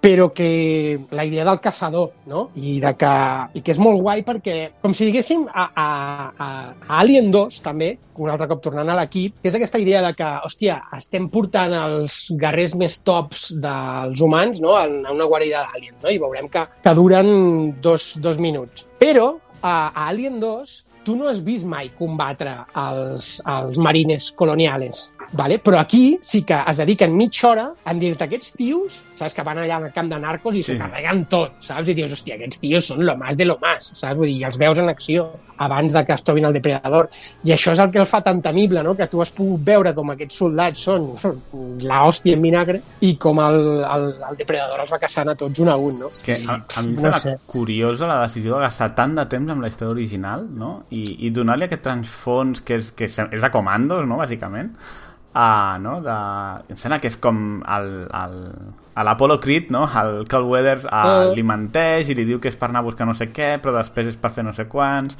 però 0.00 0.32
que 0.32 0.98
la 1.10 1.24
idea 1.24 1.44
del 1.44 1.60
caçador, 1.60 2.12
no? 2.26 2.50
I, 2.56 2.78
de 2.80 2.92
que, 2.96 3.10
i 3.54 3.60
que 3.60 3.74
és 3.74 3.80
molt 3.80 4.00
guai 4.00 4.22
perquè, 4.24 4.54
com 4.80 4.94
si 4.96 5.04
diguéssim, 5.04 5.44
a, 5.52 5.66
a, 5.76 5.88
a, 6.32 6.48
a 6.72 7.00
Alien 7.02 7.28
2, 7.30 7.60
també, 7.62 7.90
un 8.16 8.32
altre 8.32 8.48
cop 8.48 8.62
tornant 8.64 8.88
a 8.88 8.96
l'equip, 8.96 9.36
que 9.42 9.52
és 9.52 9.58
aquesta 9.58 9.80
idea 9.80 10.00
de 10.06 10.14
que, 10.16 10.30
hòstia, 10.48 10.78
estem 10.96 11.28
portant 11.32 11.76
els 11.76 12.16
guerrers 12.40 12.78
més 12.80 12.96
tops 13.04 13.50
dels 13.60 14.24
humans 14.24 14.64
no? 14.64 14.74
a 14.80 14.86
una 14.88 15.28
guarida 15.28 15.66
d'Alien, 15.68 16.00
no? 16.00 16.08
i 16.08 16.18
veurem 16.22 16.48
que, 16.48 16.64
que 16.80 16.96
duren 16.96 17.30
dos, 17.84 18.14
dos 18.24 18.40
minuts. 18.40 18.88
Però 19.00 19.34
a, 19.62 19.92
a 19.94 20.10
Alien 20.10 20.40
2 20.40 20.89
tu 21.04 21.16
no 21.16 21.28
has 21.30 21.40
vist 21.44 21.66
mai 21.68 21.90
combatre 21.98 22.52
els, 22.76 23.30
els 23.48 23.78
marines 23.80 24.30
colonials, 24.36 25.10
vale? 25.32 25.58
però 25.62 25.80
aquí 25.80 26.18
sí 26.22 26.42
que 26.46 26.58
es 26.70 26.80
dediquen 26.82 27.14
mitja 27.16 27.48
hora 27.50 27.66
a 27.84 27.94
dir-te 27.94 28.26
aquests 28.26 28.54
tios, 28.58 29.00
saps, 29.16 29.34
que 29.36 29.44
van 29.46 29.62
allà 29.62 29.78
al 29.80 29.92
camp 29.94 30.10
de 30.12 30.18
narcos 30.20 30.58
i 30.58 30.64
s'ho 30.64 30.74
sí. 30.74 30.80
carreguen 30.80 31.24
tot, 31.30 31.60
saps? 31.64 31.88
I 31.90 31.96
dius, 31.96 32.12
hòstia, 32.16 32.36
aquests 32.36 32.60
tios 32.62 32.90
són 32.92 33.04
lo 33.06 33.16
más 33.20 33.36
de 33.36 33.48
lo 33.48 33.58
más, 33.62 33.92
saps? 33.94 34.16
Vull 34.18 34.30
dir, 34.30 34.40
i 34.42 34.48
els 34.48 34.58
veus 34.60 34.80
en 34.82 34.92
acció 34.92 35.28
abans 35.60 35.92
de 35.92 36.04
que 36.08 36.14
es 36.16 36.24
trobin 36.24 36.46
el 36.48 36.56
depredador. 36.56 37.10
I 37.44 37.52
això 37.52 37.74
és 37.74 37.82
el 37.82 37.90
que 37.92 38.00
el 38.00 38.08
fa 38.08 38.22
tan 38.24 38.40
temible, 38.42 38.82
no? 38.82 38.94
que 38.96 39.06
tu 39.12 39.20
has 39.20 39.32
pogut 39.36 39.60
veure 39.64 39.92
com 39.96 40.14
aquests 40.14 40.40
soldats 40.40 40.86
són 40.88 41.10
la 41.90 42.02
hòstia 42.08 42.36
en 42.38 42.44
vinagre 42.44 42.80
i 43.04 43.14
com 43.20 43.42
el, 43.44 43.60
el, 43.84 44.06
el 44.30 44.40
depredador 44.40 44.84
els 44.84 44.92
va 44.92 45.00
caçant 45.02 45.28
a 45.28 45.36
tots 45.36 45.60
un 45.60 45.68
a 45.68 45.76
un. 45.76 45.98
No? 46.00 46.08
Que 46.24 46.38
a, 46.48 46.56
a 46.56 46.84
mi 46.86 46.96
em 46.96 47.04
no 47.04 47.12
sé. 47.12 47.36
curiosa 47.50 48.08
la 48.08 48.22
decisió 48.24 48.56
de 48.56 48.64
gastar 48.64 48.92
tant 48.96 49.18
de 49.18 49.26
temps 49.30 49.52
amb 49.52 49.64
la 49.64 49.68
història 49.68 49.92
original 49.92 50.46
no? 50.48 50.70
I, 50.90 51.04
i 51.26 51.30
donar-li 51.34 51.66
aquest 51.66 51.84
transfons 51.86 52.64
que 52.66 52.80
és, 52.80 52.90
que 52.96 53.08
és, 53.08 53.16
de 53.16 53.50
comandos, 53.54 54.06
no? 54.08 54.18
bàsicament, 54.20 54.72
uh, 55.34 55.76
no? 55.82 55.98
de... 56.04 56.16
em 56.70 56.80
sembla 56.80 57.00
que 57.02 57.10
és 57.10 57.18
com 57.22 57.60
el, 57.62 57.92
el, 58.22 58.40
a 58.94 59.06
l'Apollo 59.06 59.38
Creed, 59.42 59.70
no? 59.74 59.86
el 60.02 60.24
Carl 60.30 60.48
Weathers 60.50 60.88
uh, 60.88 61.04
uh. 61.30 61.36
li 61.36 61.46
menteix 61.46 62.10
i 62.10 62.18
li 62.18 62.26
diu 62.28 62.42
que 62.42 62.50
és 62.50 62.58
per 62.58 62.70
anar 62.70 62.84
a 62.84 62.88
buscar 62.90 63.08
no 63.08 63.16
sé 63.18 63.30
què, 63.34 63.54
però 63.62 63.76
després 63.78 64.12
és 64.12 64.18
per 64.20 64.34
fer 64.34 64.46
no 64.46 64.56
sé 64.56 64.68
quants 64.70 65.18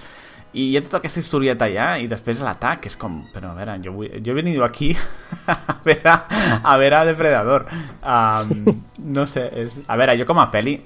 i 0.50 0.64
hi 0.72 0.76
ha 0.76 0.82
tota 0.82 0.98
aquesta 0.98 1.20
historieta 1.22 1.66
allà 1.68 1.92
i 2.02 2.08
després 2.10 2.40
l'atac 2.42 2.88
és 2.90 2.96
com, 2.98 3.20
però 3.30 3.52
a 3.52 3.58
veure, 3.58 3.76
jo, 3.84 3.92
vull, 3.94 4.10
jo 4.18 4.32
he 4.32 4.34
venido 4.34 4.64
aquí 4.66 4.90
a 5.46 5.76
veure, 5.84 6.16
a 6.62 6.74
veure 6.80 7.04
Depredador 7.12 7.68
um, 7.70 8.80
no 9.14 9.28
sé, 9.30 9.46
és, 9.62 9.76
a 9.86 9.98
veure, 10.00 10.18
jo 10.18 10.26
com 10.26 10.42
a 10.42 10.48
peli 10.50 10.80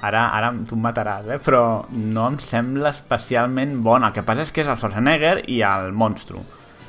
ara, 0.00 0.26
ara 0.36 0.52
tu 0.66 0.78
em 0.78 0.84
mataràs, 0.84 1.28
eh? 1.34 1.40
però 1.44 1.64
no 1.90 2.26
em 2.30 2.38
sembla 2.42 2.92
especialment 2.94 3.76
bona. 3.84 4.10
El 4.10 4.16
que 4.16 4.24
passa 4.26 4.46
és 4.46 4.54
que 4.54 4.64
és 4.64 4.70
el 4.70 4.78
Schwarzenegger 4.80 5.36
i 5.52 5.60
el 5.66 5.92
monstru. 5.92 6.42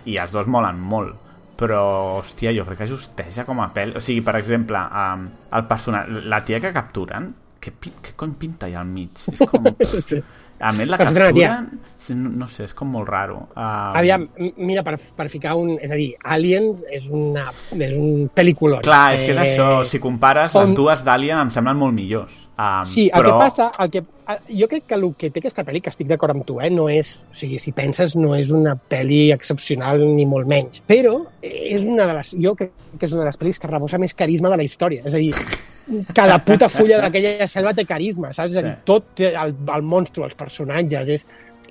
I 0.09 0.17
els 0.21 0.33
dos 0.33 0.49
molen 0.49 0.79
molt. 0.79 1.17
Però, 1.61 1.81
hòstia, 2.17 2.55
jo 2.57 2.65
crec 2.65 2.81
que 2.81 2.89
justeja 2.89 3.45
com 3.45 3.59
a 3.61 3.67
pel... 3.75 3.93
O 3.99 4.01
sigui, 4.01 4.23
per 4.25 4.39
exemple, 4.39 4.79
um, 4.81 5.27
el 5.53 5.67
personatge... 5.69 6.23
La 6.31 6.41
tia 6.47 6.57
que 6.63 6.71
capturen, 6.73 7.27
què, 7.61 7.75
què 7.77 8.15
cony 8.17 8.33
pinta 8.39 8.65
allà 8.65 8.81
al 8.81 8.89
mig? 8.89 9.21
És 9.29 9.43
com... 9.45 9.69
sí. 9.85 10.23
A 10.61 10.71
més, 10.77 10.89
la 10.89 10.97
capturen... 10.97 11.69
No, 12.11 12.31
no 12.41 12.47
sé, 12.49 12.65
és 12.65 12.73
com 12.77 12.89
molt 12.93 13.09
raro. 13.09 13.37
Um... 13.53 13.97
Aviam, 13.97 14.25
mira, 14.57 14.81
per, 14.85 14.95
per 15.17 15.27
ficar 15.29 15.53
un... 15.57 15.75
És 15.81 15.93
a 15.93 15.97
dir, 15.97 16.11
Aliens 16.33 16.81
és, 16.89 17.09
una, 17.13 17.47
és 17.77 17.95
un 17.97 18.27
pel·lículon. 18.33 18.81
Clar, 18.85 19.05
és 19.17 19.25
que 19.25 19.35
és 19.35 19.41
eh... 19.41 19.45
això. 19.51 19.69
Si 19.89 20.01
compares, 20.01 20.55
on... 20.57 20.69
les 20.69 20.77
dues 20.77 21.05
d'Alien 21.05 21.41
em 21.45 21.53
semblen 21.53 21.77
molt 21.81 21.97
millors. 21.97 22.33
Um, 22.61 22.85
sí, 22.85 23.07
el 23.09 23.23
però... 23.23 23.31
que 23.31 23.45
passa, 23.45 23.71
el 23.81 23.89
que, 23.89 24.01
jo 24.59 24.67
crec 24.69 24.83
que 24.85 24.97
el 24.97 25.05
que 25.17 25.29
té 25.33 25.41
aquesta 25.41 25.63
pel·li, 25.65 25.79
que 25.81 25.89
estic 25.89 26.09
d'acord 26.09 26.35
amb 26.35 26.45
tu, 26.45 26.59
eh, 26.61 26.69
no 26.69 26.87
és, 26.93 27.13
o 27.31 27.37
sigui, 27.37 27.57
si 27.63 27.73
penses, 27.73 28.13
no 28.19 28.35
és 28.37 28.51
una 28.53 28.75
pel·li 28.75 29.21
excepcional 29.33 30.03
ni 30.03 30.27
molt 30.29 30.49
menys, 30.51 30.83
però 30.85 31.15
és 31.41 31.87
una 31.89 32.05
de 32.09 32.17
les, 32.19 32.33
jo 32.43 32.53
crec 32.59 32.75
que 32.99 33.07
és 33.07 33.15
una 33.15 33.23
de 33.23 33.29
les 33.31 33.39
pel·lis 33.41 33.57
que 33.61 33.71
rebossa 33.71 33.97
més 34.01 34.13
carisma 34.17 34.51
de 34.53 34.59
la 34.61 34.67
història, 34.67 35.05
és 35.07 35.15
a 35.17 35.21
dir, 35.23 35.31
cada 36.13 36.37
puta 36.45 36.69
fulla 36.75 36.99
d'aquella 37.05 37.47
selva 37.49 37.73
té 37.77 37.87
carisma, 37.89 38.33
saps? 38.35 38.53
És 38.53 38.61
a 38.61 38.65
dir, 38.67 38.75
tot 38.85 39.23
el, 39.31 39.55
el 39.77 39.87
monstru, 39.87 40.27
els 40.27 40.37
personatges, 40.37 41.09
és, 41.15 41.25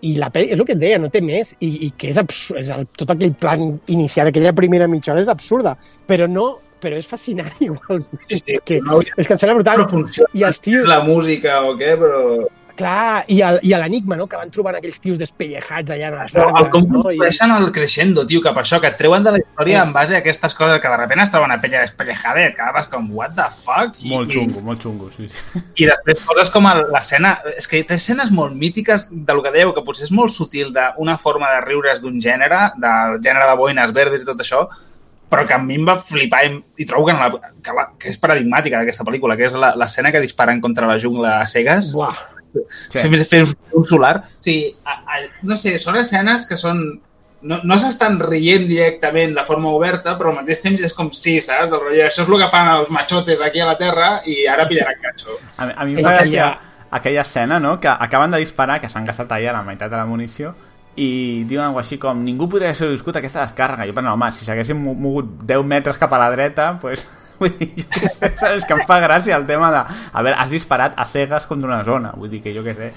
i 0.09 0.17
la 0.19 0.33
pel·li, 0.35 0.51
és 0.57 0.59
el 0.59 0.67
que 0.67 0.75
et 0.75 0.83
deia, 0.83 0.99
no 0.99 1.13
té 1.13 1.23
més, 1.23 1.55
i, 1.61 1.71
i 1.87 1.93
que 1.95 2.11
és, 2.11 2.19
absurd, 2.19 2.65
és 2.65 2.73
el, 2.75 2.89
tot 2.99 3.15
aquell 3.15 3.37
plan 3.39 3.69
inicial, 3.93 4.33
aquella 4.33 4.57
primera 4.57 4.91
mitja 4.91 5.15
hora 5.15 5.23
és 5.23 5.31
absurda, 5.31 5.77
però 6.11 6.27
no 6.31 6.49
però 6.83 7.01
és 7.01 7.09
fascinant 7.09 7.53
igual. 7.69 8.01
Sí, 8.03 8.39
sí. 8.39 8.57
És 8.57 8.65
que, 8.67 8.81
no, 8.87 9.03
és 9.17 9.27
que 9.27 9.37
em 9.37 9.43
sembla 9.43 9.59
brutal. 9.61 9.85
No 9.85 9.91
funciona 9.91 10.31
I 10.37 10.49
els 10.49 10.63
tios... 10.65 10.89
la 10.89 11.03
música 11.07 11.61
o 11.69 11.77
què, 11.81 11.95
però... 12.01 12.25
Clar, 12.81 13.27
i, 13.29 13.43
el, 13.45 13.59
i 13.67 13.75
l'enigma, 13.77 14.17
no?, 14.17 14.25
que 14.31 14.39
van 14.41 14.49
trobant 14.55 14.79
aquells 14.79 15.03
tios 15.05 15.19
despellejats 15.21 15.93
allà 15.93 16.07
en 16.09 16.15
les 16.17 16.37
arbres. 16.39 16.63
El 16.63 16.71
com 16.73 16.87
no? 16.87 17.03
construeixen 17.03 17.53
el 17.53 17.67
creixendo, 17.77 18.25
tio, 18.31 18.41
cap 18.45 18.57
a 18.57 18.63
això, 18.63 18.79
que 18.81 18.89
et 18.89 18.97
treuen 18.97 19.27
de 19.27 19.35
la 19.35 19.41
història 19.43 19.83
sí. 19.83 19.83
en 19.83 19.93
base 19.93 20.17
a 20.17 20.21
aquestes 20.23 20.57
coses 20.57 20.81
que 20.81 20.89
de 20.89 21.01
repente 21.03 21.27
es 21.27 21.33
troben 21.35 21.53
a 21.53 21.59
pella 21.61 21.83
despellejada 21.85 22.41
i 22.41 22.47
et 22.49 22.57
quedaves 22.57 22.89
com, 22.89 23.11
what 23.19 23.37
the 23.37 23.49
fuck? 23.53 23.99
I, 24.01 24.15
molt 24.15 24.33
xungo, 24.33 24.63
i, 24.63 24.67
molt 24.71 24.87
xungo, 24.87 25.11
sí. 25.13 25.29
I 25.77 25.91
després 25.91 26.25
poses 26.25 26.53
com 26.55 26.71
l'escena... 26.95 27.35
És 27.53 27.69
que 27.69 27.83
té 27.85 27.99
escenes 28.01 28.33
molt 28.33 28.57
mítiques 28.57 29.11
de 29.11 29.37
lo 29.37 29.45
que 29.45 29.53
dèieu, 29.53 29.75
que 29.77 29.85
potser 29.85 30.07
és 30.09 30.15
molt 30.17 30.33
sutil 30.33 30.73
d'una 30.73 31.19
forma 31.21 31.53
de 31.53 31.61
riure's 31.67 32.01
d'un 32.01 32.17
gènere, 32.23 32.71
del 32.81 33.21
gènere 33.21 33.51
de 33.51 33.59
boines 33.61 33.93
verdes 33.93 34.25
i 34.25 34.31
tot 34.31 34.41
això, 34.41 34.65
però 35.31 35.47
que 35.47 35.55
a 35.55 35.61
mi 35.63 35.79
em 35.79 35.87
va 35.87 35.97
flipar 36.03 36.43
i, 36.49 36.55
i 36.83 36.87
trobo 36.89 37.07
que, 37.09 37.15
la, 37.15 37.31
que, 37.63 37.75
la, 37.77 37.87
que 38.01 38.11
és 38.11 38.19
paradigmàtica 38.21 38.81
d'aquesta 38.81 39.07
pel·lícula, 39.07 39.37
que 39.39 39.47
és 39.47 39.55
l'escena 39.55 40.11
que 40.11 40.23
disparen 40.23 40.61
contra 40.65 40.89
la 40.91 40.99
jungla 40.99 41.39
a 41.41 41.47
cegues. 41.51 41.95
Buah. 41.95 42.17
Sí. 42.51 42.99
Fer, 42.99 43.21
fer 43.31 43.45
un 43.79 43.87
solar. 43.87 44.17
O 44.27 44.43
sigui, 44.43 44.73
a, 44.83 44.97
a, 45.07 45.23
no 45.47 45.57
sé, 45.57 45.77
són 45.79 46.01
escenes 46.01 46.49
que 46.51 46.59
són 46.59 46.83
no, 47.43 47.61
no 47.65 47.77
s'estan 47.81 48.19
rient 48.21 48.67
directament 48.69 49.37
de 49.37 49.45
forma 49.47 49.71
oberta, 49.73 50.17
però 50.19 50.33
al 50.33 50.41
mateix 50.41 50.61
temps 50.65 50.83
és 50.85 50.95
com 50.97 51.13
sí, 51.17 51.39
saps? 51.41 51.71
Del 51.71 51.81
rotllo, 51.81 52.03
això 52.07 52.25
és 52.25 52.29
el 52.29 52.43
que 52.43 52.51
fan 52.53 52.73
els 52.75 52.91
machotes 52.93 53.45
aquí 53.45 53.63
a 53.63 53.69
la 53.71 53.77
Terra 53.81 54.11
i 54.29 54.43
ara 54.51 54.67
pillaran 54.69 54.99
catxo. 55.01 55.39
A, 55.57 55.71
a 55.71 55.87
mi 55.87 55.97
em 55.97 56.05
fa 56.05 56.19
ja... 56.29 56.51
aquella 56.91 57.23
escena, 57.23 57.61
no?, 57.63 57.79
que 57.81 57.89
acaben 57.89 58.35
de 58.35 58.43
disparar, 58.43 58.81
que 58.83 58.91
s'han 58.93 59.09
gastat 59.09 59.33
allà 59.37 59.55
la 59.57 59.65
meitat 59.65 59.93
de 59.93 59.97
la 59.97 60.09
munició, 60.11 60.53
i 61.01 61.45
diuen 61.49 61.71
alguna 61.71 61.85
així 61.85 61.97
com 62.01 62.21
ningú 62.25 62.49
podria 62.51 62.75
haver 62.75 62.91
viscut 62.93 63.17
aquesta 63.21 63.47
descàrrega. 63.47 63.89
Jo 63.89 63.97
penso, 63.97 64.13
home, 64.13 64.29
si 64.37 64.45
s'haguessin 64.45 64.77
mogut 64.77 65.41
10 65.49 65.65
metres 65.67 65.99
cap 66.01 66.13
a 66.13 66.21
la 66.21 66.31
dreta 66.35 66.75
pues, 66.83 67.07
vull 67.41 67.53
dir, 67.57 67.71
jo 67.79 67.87
què 67.89 68.11
sé, 68.13 68.31
saps? 68.37 68.67
que 68.69 68.77
em 68.77 68.83
fa 68.89 68.99
gràcia 69.01 69.39
el 69.41 69.47
tema 69.49 69.71
de, 69.73 69.81
a 70.13 70.25
veure, 70.27 70.37
has 70.43 70.53
disparat 70.53 70.99
a 71.01 71.07
cegues 71.09 71.47
contra 71.49 71.71
una 71.71 71.83
zona, 71.89 72.13
vull 72.17 72.33
dir 72.33 72.43
que 72.45 72.53
jo 72.53 72.65
què 72.67 72.75
sé 72.77 72.91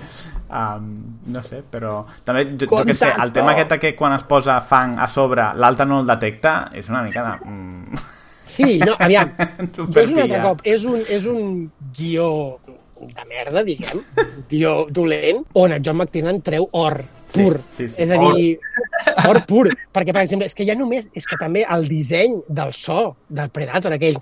um, 0.49 0.89
no 1.31 1.43
sé, 1.45 1.61
però 1.71 2.01
també 2.27 2.45
jo, 2.51 2.67
jo 2.67 2.83
què 2.83 2.97
sé, 2.97 3.13
el 3.23 3.31
tema 3.35 3.55
aquest 3.55 3.77
que 3.81 3.93
quan 3.99 4.17
es 4.17 4.27
posa 4.27 4.59
fang 4.67 4.97
a 4.99 5.07
sobre, 5.11 5.47
l'altre 5.55 5.87
no 5.87 6.01
el 6.03 6.11
detecta 6.11 6.57
és 6.75 6.91
una 6.91 7.05
mica 7.07 7.23
de... 7.29 7.49
Mm... 7.49 8.03
Sí, 8.43 8.77
no, 8.83 8.97
aviam, 9.05 9.31
és 9.39 10.11
un 10.11 10.23
altre 10.25 10.43
cop, 10.43 10.63
és 10.67 10.83
un, 10.91 11.03
és 11.07 11.31
un 11.31 11.69
guió 11.95 12.29
de 13.03 13.25
merda, 13.27 13.63
diguem, 13.63 14.03
guió 14.51 14.81
dolent, 14.91 15.45
on 15.59 15.75
el 15.75 15.83
John 15.83 16.01
McTiernan 16.01 16.43
treu 16.43 16.67
or 16.75 16.99
pur. 17.33 17.59
Sí, 17.73 17.87
sí, 17.87 17.95
sí. 17.95 18.03
És 18.05 18.13
a 18.13 18.19
dir, 18.21 18.53
or 19.29 19.41
pur. 19.49 19.65
Perquè, 19.93 20.13
per 20.13 20.23
exemple, 20.23 20.47
és 20.49 20.55
que 20.57 20.67
ja 20.67 20.77
només... 20.77 21.09
És 21.17 21.27
que 21.29 21.39
també 21.41 21.65
el 21.75 21.89
disseny 21.89 22.39
del 22.47 22.73
so 22.77 23.15
del 23.29 23.51
Predator, 23.53 23.97
aquell 23.97 24.19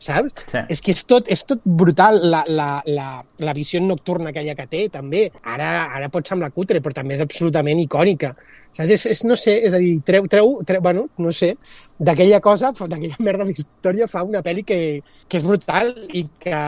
saps? 0.00 0.46
Sí. 0.48 0.62
És 0.72 0.80
que 0.80 0.94
és 0.96 1.04
tot, 1.08 1.28
és 1.30 1.42
tot 1.46 1.60
brutal, 1.64 2.18
la, 2.32 2.42
la, 2.48 2.70
la, 2.88 3.08
la 3.44 3.54
visió 3.56 3.82
nocturna 3.84 4.32
aquella 4.32 4.56
que 4.58 4.66
té, 4.70 4.86
també. 4.92 5.26
Ara, 5.44 5.70
ara 5.96 6.08
pot 6.12 6.28
semblar 6.28 6.50
cutre, 6.56 6.80
però 6.80 6.96
també 6.96 7.18
és 7.18 7.24
absolutament 7.24 7.82
icònica. 7.84 8.34
Saps? 8.70 8.90
És, 8.94 9.04
és, 9.10 9.20
no 9.26 9.34
sé, 9.38 9.56
és 9.66 9.74
a 9.74 9.80
dir, 9.82 9.96
treu, 10.06 10.26
treu, 10.30 10.52
treu 10.66 10.82
bueno, 10.84 11.08
no 11.18 11.32
sé, 11.34 11.52
d'aquella 11.98 12.38
cosa, 12.44 12.70
d'aquella 12.92 13.18
merda 13.26 13.46
d'història 13.48 14.06
fa 14.10 14.22
una 14.26 14.42
pel·li 14.46 14.64
que, 14.66 14.80
que 15.26 15.40
és 15.40 15.46
brutal 15.46 15.90
i 16.14 16.24
que... 16.42 16.60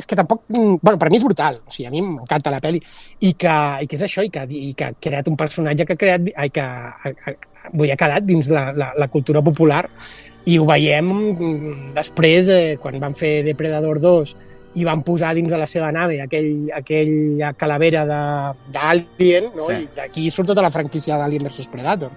És 0.00 0.08
que 0.08 0.18
tampoc... 0.18 0.44
Bueno, 0.50 0.96
per 0.98 1.10
mi 1.12 1.20
és 1.20 1.26
brutal, 1.26 1.60
o 1.62 1.74
sigui, 1.74 1.86
a 1.88 1.94
mi 1.94 2.02
m'encanta 2.02 2.54
la 2.54 2.62
pel·li, 2.64 2.82
i 3.22 3.34
que, 3.38 3.58
i 3.84 3.90
que 3.90 4.00
és 4.00 4.06
això, 4.08 4.26
i 4.26 4.32
que, 4.34 4.46
i 4.50 4.72
que 4.78 4.90
ha 4.90 4.96
creat 5.08 5.30
un 5.30 5.38
personatge 5.38 5.86
que 5.86 5.98
ha 5.98 6.02
creat... 6.02 6.32
Ai, 6.34 6.50
que 6.54 6.64
ha, 6.64 7.14
ha, 7.14 7.36
ha 7.70 8.00
quedat 8.00 8.26
dins 8.26 8.50
la, 8.50 8.70
la, 8.74 8.92
la 8.98 9.10
cultura 9.12 9.42
popular 9.44 9.84
i 10.48 10.56
ho 10.58 10.66
veiem 10.68 11.10
després, 11.96 12.48
eh, 12.48 12.76
quan 12.82 12.98
van 13.02 13.16
fer 13.18 13.42
Depredador 13.46 14.00
2 14.00 14.36
i 14.76 14.84
van 14.84 15.02
posar 15.06 15.32
dins 15.36 15.50
de 15.50 15.58
la 15.58 15.66
seva 15.66 15.88
nave 15.94 16.20
aquell, 16.20 16.68
aquella 16.74 17.54
calavera 17.56 18.04
d'Alien, 18.08 19.50
no? 19.56 19.70
Sí. 19.70 19.80
i 19.86 19.88
d'aquí 19.96 20.28
surt 20.30 20.52
tota 20.52 20.64
la 20.64 20.72
franquícia 20.74 21.16
d'Alien 21.18 21.48
vs 21.48 21.72
Predator 21.72 22.12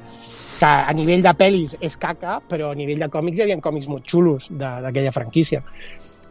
que 0.62 0.70
a 0.70 0.94
nivell 0.94 1.24
de 1.26 1.32
pel·lis 1.34 1.74
és 1.82 1.96
caca, 1.98 2.38
però 2.46 2.70
a 2.70 2.78
nivell 2.78 3.02
de 3.02 3.10
còmics 3.10 3.40
hi 3.40 3.48
havia 3.48 3.58
còmics 3.64 3.90
molt 3.90 4.06
xulos 4.06 4.46
d'aquella 4.54 5.14
franquícia. 5.16 5.64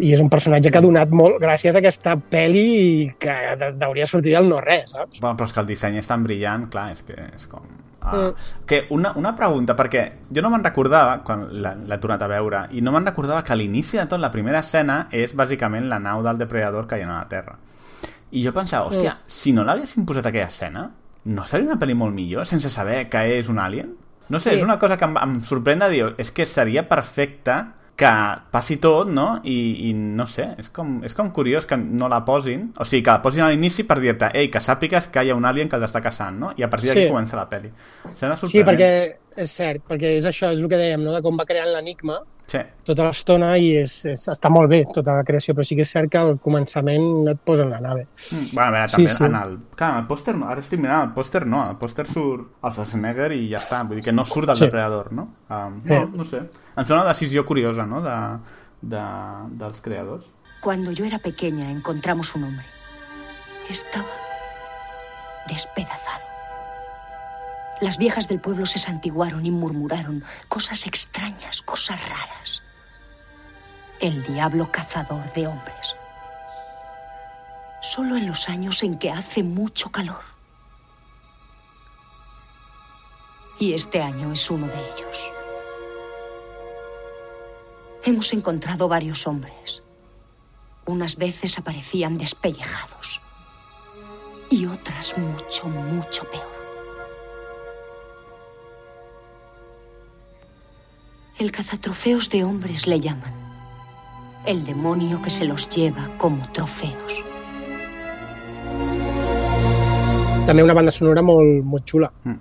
I 0.00 0.14
és 0.14 0.22
un 0.22 0.30
personatge 0.32 0.70
que 0.70 0.78
ha 0.78 0.84
donat 0.84 1.10
molt 1.10 1.40
gràcies 1.42 1.74
a 1.74 1.82
aquesta 1.82 2.14
pel·li 2.30 3.10
que 3.20 3.34
hauria 3.88 4.06
sortit 4.06 4.38
del 4.38 4.48
no-res, 4.48 4.94
saps? 4.94 5.18
Bueno, 5.18 5.34
però 5.34 5.50
és 5.50 5.56
que 5.56 5.64
el 5.64 5.68
disseny 5.74 5.98
és 5.98 6.08
tan 6.08 6.22
brillant, 6.24 6.70
clar, 6.70 6.92
és 6.94 7.02
que 7.02 7.18
és 7.26 7.50
com 7.50 7.66
Uh, 8.00 8.32
que 8.64 8.86
una, 8.96 9.12
una 9.20 9.34
pregunta, 9.36 9.74
perquè 9.76 10.04
jo 10.32 10.40
no 10.40 10.48
me'n 10.50 10.62
recordava, 10.64 11.18
quan 11.22 11.42
l'he 11.52 11.98
tornat 12.00 12.22
a 12.24 12.28
veure, 12.30 12.62
i 12.72 12.80
no 12.80 12.92
me'n 12.94 13.04
recordava 13.04 13.42
que 13.44 13.52
a 13.52 13.56
l'inici 13.60 13.98
de 13.98 14.06
tot, 14.08 14.20
la 14.20 14.30
primera 14.32 14.62
escena 14.64 15.02
és 15.12 15.34
bàsicament 15.36 15.88
la 15.88 15.98
nau 16.00 16.22
del 16.24 16.38
depredador 16.40 16.86
caient 16.88 17.10
a 17.10 17.18
la 17.18 17.28
Terra. 17.28 17.58
I 18.32 18.44
jo 18.46 18.52
pensava, 18.56 18.86
hòstia, 18.88 19.18
si 19.26 19.52
no 19.52 19.64
l'haguessin 19.64 20.06
posat 20.08 20.26
aquella 20.30 20.46
escena, 20.48 20.86
no 21.24 21.44
seria 21.44 21.66
una 21.68 21.76
pel·li 21.80 21.94
molt 21.94 22.14
millor, 22.16 22.46
sense 22.48 22.70
saber 22.72 23.08
que 23.10 23.20
és 23.36 23.48
un 23.52 23.58
alien? 23.58 23.92
No 24.30 24.38
sé, 24.38 24.50
Sí. 24.52 24.56
és 24.56 24.62
una 24.62 24.78
cosa 24.78 24.96
que 24.96 25.04
em, 25.04 25.16
em 25.18 25.40
sorprèn 25.42 25.80
de 25.80 25.88
dir, 25.90 26.14
és 26.16 26.30
que 26.32 26.46
seria 26.46 26.88
perfecte 26.88 27.56
que 28.00 28.10
passi 28.50 28.78
tot, 28.80 29.10
no? 29.12 29.26
I, 29.44 29.90
i 29.90 29.92
no 29.94 30.24
sé, 30.30 30.48
és 30.58 30.70
com, 30.74 30.96
és 31.04 31.14
com 31.16 31.28
curiós 31.36 31.66
que 31.68 31.76
no 31.76 32.08
la 32.08 32.22
posin, 32.24 32.70
o 32.80 32.86
sigui, 32.88 33.02
que 33.06 33.12
la 33.14 33.20
posin 33.22 33.44
a 33.44 33.50
l'inici 33.52 33.84
per 33.88 33.98
dir-te, 34.00 34.32
ei, 34.40 34.48
que 34.50 34.62
sàpigues 34.64 35.10
que 35.12 35.22
hi 35.26 35.30
ha 35.30 35.36
un 35.36 35.44
alien 35.48 35.68
que 35.68 35.78
t'està 35.82 36.00
caçant, 36.04 36.38
no? 36.40 36.54
I 36.56 36.64
a 36.64 36.70
partir 36.72 36.90
d'aquí 36.94 37.04
Sí. 37.06 37.12
comença 37.12 37.36
la 37.36 37.48
pel·li. 37.50 37.70
Sí, 38.16 38.26
sorprenent. 38.26 38.66
perquè 38.72 39.42
és 39.44 39.50
cert, 39.52 39.84
perquè 39.88 40.16
és 40.18 40.24
això, 40.26 40.50
és 40.52 40.60
el 40.60 40.68
que 40.68 40.76
dèiem, 40.80 41.04
no? 41.04 41.12
de 41.12 41.22
com 41.22 41.36
va 41.38 41.44
creant 41.46 41.68
l'enigma 41.74 42.18
Sí. 42.50 42.58
tota 42.82 43.04
l'estona 43.06 43.52
i 43.62 43.68
és, 43.78 43.92
és, 44.10 44.24
està 44.32 44.50
molt 44.50 44.68
bé 44.72 44.80
tota 44.92 45.12
la 45.14 45.22
creació, 45.22 45.54
però 45.54 45.62
sí 45.62 45.76
que 45.78 45.84
és 45.86 45.90
cert 45.94 46.10
que 46.10 46.18
al 46.18 46.32
començament 46.42 47.28
et 47.30 47.38
posen 47.46 47.70
la 47.70 47.78
nave. 47.80 48.08
Mm, 48.32 48.48
Bueno, 48.52 48.68
a 48.68 48.70
veure, 48.72 48.88
Sí, 48.88 48.96
també 49.04 49.10
sí. 49.14 49.24
en 49.28 49.36
el... 49.38 49.52
Clar, 49.76 49.90
en 49.92 49.98
el 50.02 50.06
pòster, 50.08 50.34
no, 50.36 50.48
ara 50.50 50.60
estic 50.64 50.80
mirant, 50.82 51.04
el 51.08 51.14
pòster 51.14 51.44
no, 51.46 51.60
el 51.70 51.76
pòster 51.78 52.06
surt 52.10 52.48
el 52.64 52.72
Schwarzenegger 52.72 53.30
i 53.36 53.44
ja 53.52 53.60
està, 53.62 53.84
vull 53.86 54.00
dir 54.00 54.04
que 54.08 54.12
no 54.12 54.24
surt 54.26 54.48
del 54.50 54.56
Sí. 54.56 54.64
depredador, 54.66 55.12
no? 55.12 55.28
Um, 55.48 55.80
Eh. 55.86 56.00
no, 56.00 56.10
no 56.16 56.24
sé. 56.24 56.38
Em 56.40 56.84
sembla 56.84 57.02
una 57.04 57.12
decisió 57.12 57.46
curiosa, 57.46 57.86
no?, 57.86 58.02
de, 58.02 58.16
de, 58.82 59.04
dels 59.62 59.80
creadors. 59.80 60.24
Cuando 60.60 60.90
yo 60.90 61.04
era 61.04 61.18
pequeña 61.20 61.70
encontramos 61.70 62.34
un 62.34 62.44
hombre. 62.44 62.64
Estaba 63.70 64.08
despedazado. 65.48 66.29
Las 67.80 67.96
viejas 67.96 68.28
del 68.28 68.40
pueblo 68.40 68.66
se 68.66 68.78
santiguaron 68.78 69.46
y 69.46 69.50
murmuraron 69.50 70.22
cosas 70.48 70.86
extrañas, 70.86 71.62
cosas 71.62 71.98
raras. 72.08 72.62
El 74.00 74.22
diablo 74.24 74.70
cazador 74.70 75.32
de 75.32 75.46
hombres. 75.46 75.94
Solo 77.80 78.18
en 78.18 78.26
los 78.26 78.50
años 78.50 78.82
en 78.82 78.98
que 78.98 79.10
hace 79.10 79.42
mucho 79.42 79.90
calor. 79.90 80.20
Y 83.58 83.72
este 83.72 84.02
año 84.02 84.30
es 84.32 84.50
uno 84.50 84.66
de 84.66 84.78
ellos. 84.78 85.30
Hemos 88.04 88.32
encontrado 88.34 88.88
varios 88.88 89.26
hombres. 89.26 89.82
Unas 90.84 91.16
veces 91.16 91.58
aparecían 91.58 92.18
despellejados 92.18 93.20
y 94.50 94.66
otras 94.66 95.16
mucho, 95.16 95.66
mucho 95.66 96.24
peor. 96.24 96.49
El 101.40 101.50
cazatrofeos 101.52 102.28
de 102.30 102.44
hombres 102.44 102.86
le 102.86 103.00
llaman. 103.00 103.32
El 104.46 104.64
demonio 104.64 105.20
que 105.22 105.30
se 105.30 105.44
los 105.44 105.68
lleva 105.68 106.06
como 106.18 106.46
trofeos. 106.52 107.24
També 110.46 110.62
una 110.64 110.74
banda 110.74 110.90
sonora 110.92 111.22
molt, 111.22 111.62
molt 111.64 111.84
xula, 111.86 112.10
Mm. 112.24 112.38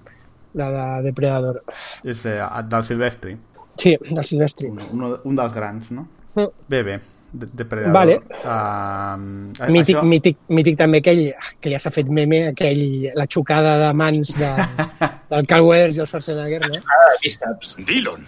la 0.54 0.72
de 0.72 1.04
Depredador. 1.04 1.64
És 2.04 2.26
eh, 2.26 2.40
del 2.68 2.84
Silvestri, 2.84 3.38
Sí, 3.78 3.96
del 4.10 4.26
Silvestri. 4.26 4.68
un, 4.68 4.80
un, 4.92 5.20
un 5.24 5.36
dels 5.36 5.54
grans, 5.54 5.92
no? 5.92 6.08
Mm. 6.36 6.48
Bé, 6.68 6.84
bé, 6.84 7.00
de, 7.32 7.46
depredador. 7.54 7.94
Vale. 7.94 8.16
Uh, 8.44 9.72
Mític, 9.72 9.96
això... 9.98 10.04
mític, 10.04 10.38
mític 10.50 10.78
també 10.78 10.98
aquell, 11.00 11.34
que 11.62 11.70
ja 11.72 11.80
s'ha 11.80 11.92
fet 11.92 12.08
meme, 12.10 12.48
aquell, 12.50 13.12
la 13.16 13.28
xocada 13.28 13.78
de 13.88 13.94
mans 13.94 14.34
de, 14.38 14.50
del 15.30 15.46
Carl 15.48 15.64
Weathers 15.70 15.98
i 15.98 16.00
el 16.02 16.08
Schwarzenegger, 16.08 16.62
no? 16.62 16.84
Ah, 16.88 17.12
de 17.14 17.18
bíceps. 17.24 17.76
Dillon. 17.86 18.26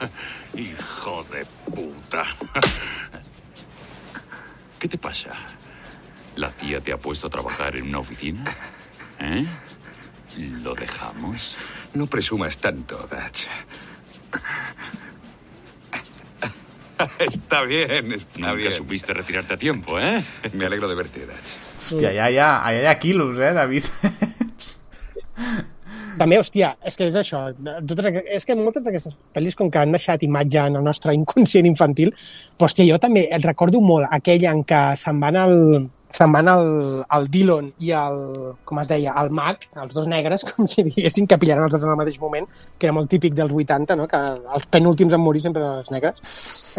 Hijo 0.54 1.24
de 1.24 1.44
puta. 1.74 2.24
¿Qué 4.78 4.88
te 4.88 4.98
pasa? 4.98 5.30
¿La 6.36 6.50
CIA 6.50 6.80
te 6.80 6.92
ha 6.92 6.96
puesto 6.96 7.26
a 7.26 7.30
trabajar 7.30 7.76
en 7.76 7.88
una 7.88 7.98
oficina? 7.98 8.44
¿Eh? 9.18 9.46
¿Lo 10.62 10.74
dejamos? 10.74 11.56
No 11.94 12.06
presumas 12.06 12.56
tanto, 12.58 12.96
Dutch. 13.10 13.46
Está 17.18 17.62
bien, 17.62 18.12
está 18.12 18.38
Nunca 18.38 18.52
bien. 18.54 18.72
supiste 18.72 19.12
retirarte 19.12 19.54
a 19.54 19.56
tiempo, 19.56 19.98
¿eh? 19.98 20.22
Me 20.52 20.66
alegro 20.66 20.88
de 20.88 20.94
verte, 20.94 21.26
Dutch. 21.26 22.00
Hi 22.00 22.18
ha, 22.18 22.26
allà 22.26 22.82
hi 22.82 22.86
ha 22.86 22.98
quilos, 22.98 23.36
eh, 23.38 23.52
David? 23.52 23.84
També, 26.18 26.38
hòstia, 26.40 26.74
és 26.86 26.96
que 26.96 27.06
és 27.10 27.16
això. 27.20 27.44
És 28.34 28.46
que 28.46 28.56
moltes 28.58 28.84
d'aquestes 28.86 29.16
pel·lis, 29.34 29.56
com 29.58 29.70
que 29.70 29.78
han 29.82 29.94
deixat 29.94 30.22
imatge 30.26 30.66
en 30.66 30.80
el 30.80 30.84
nostre 30.86 31.14
inconscient 31.14 31.68
infantil, 31.68 32.14
però, 32.56 32.68
hòstia, 32.70 32.88
jo 32.88 32.98
també 33.02 33.28
recordo 33.44 33.80
molt 33.84 34.08
aquella 34.10 34.54
en 34.54 34.64
què 34.64 34.82
se'n 35.00 35.20
van 35.22 35.38
al, 35.40 35.56
se'n 36.10 36.32
van 36.34 36.48
el, 36.50 36.68
el 37.16 37.28
Dillon 37.30 37.68
i 37.78 37.92
el, 37.94 38.18
com 38.66 38.80
es 38.82 38.90
deia, 38.90 39.14
el 39.22 39.30
Mac, 39.34 39.68
els 39.78 39.94
dos 39.94 40.08
negres, 40.10 40.44
com 40.48 40.66
si 40.70 40.84
diguessin 40.86 41.28
que 41.30 41.38
pillaran 41.38 41.68
els 41.68 41.76
dos 41.76 41.84
en 41.86 41.92
el 41.92 41.98
mateix 42.00 42.18
moment, 42.22 42.48
que 42.78 42.88
era 42.88 42.96
molt 42.96 43.10
típic 43.10 43.36
dels 43.38 43.54
80, 43.54 43.96
no? 43.96 44.08
que 44.10 44.18
els 44.18 44.66
penúltims 44.72 45.14
en 45.14 45.22
morir 45.22 45.42
sempre 45.44 45.62
eren 45.62 45.80
els 45.84 45.90
negres. 45.94 46.20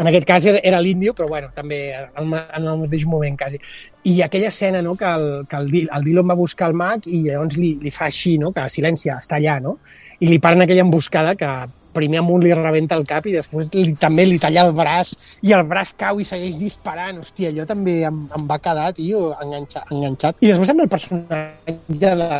En 0.02 0.08
aquest 0.10 0.28
cas 0.28 0.46
era- 0.52 0.80
l'índio, 0.82 1.14
però 1.14 1.28
bueno, 1.28 1.50
també 1.54 1.94
al 1.94 2.24
en 2.26 2.64
el 2.66 2.78
mateix 2.84 3.04
moment, 3.06 3.36
quasi. 3.38 3.60
I 4.04 4.20
aquella 4.22 4.48
escena, 4.48 4.82
no?, 4.82 4.96
que 4.96 5.06
el, 5.06 5.46
que 5.48 5.56
el, 5.56 5.70
el 5.84 6.04
Dillon 6.04 6.28
va 6.28 6.34
buscar 6.34 6.68
el 6.68 6.74
mag 6.74 7.06
i 7.06 7.22
llavors 7.28 7.56
li, 7.56 7.76
li 7.80 7.92
fa 7.94 8.08
així, 8.10 8.36
no?, 8.38 8.50
que 8.52 8.68
silencia, 8.68 9.18
està 9.22 9.38
allà, 9.38 9.60
no? 9.62 9.78
I 10.20 10.28
li 10.30 10.38
paren 10.42 10.64
aquella 10.64 10.82
emboscada 10.82 11.36
que 11.36 11.50
primer 11.94 12.20
amunt 12.22 12.44
li 12.44 12.52
rebenta 12.56 12.98
el 12.98 13.06
cap 13.08 13.26
i 13.28 13.34
després 13.36 13.70
li, 13.74 13.94
també 14.00 14.26
li 14.28 14.38
talla 14.42 14.66
el 14.66 14.74
braç 14.76 15.14
i 15.46 15.54
el 15.56 15.64
braç 15.68 15.94
cau 15.98 16.20
i 16.20 16.26
segueix 16.26 16.58
disparant. 16.60 17.22
Hòstia, 17.22 17.52
jo 17.54 17.66
també 17.68 18.00
em, 18.08 18.24
em 18.38 18.46
va 18.48 18.58
quedar, 18.62 18.90
tio, 18.96 19.30
enganxat. 19.42 19.90
enganxat. 19.92 20.40
I 20.40 20.52
després 20.52 20.72
també 20.72 20.86
el 20.88 20.92
personatge 20.92 22.14
de, 22.20 22.30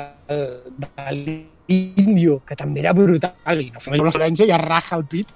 de 0.85 1.09
l'índio, 1.23 2.41
que 2.47 2.59
també 2.59 2.85
era 2.85 2.95
brutal, 2.97 3.61
i 3.61 3.71
no 3.73 3.83
fa 3.83 3.97
la 3.97 4.15
silencia 4.15 4.49
i 4.49 4.55
es 4.55 4.65
raja 4.65 4.99
el 4.99 5.07
pit 5.11 5.35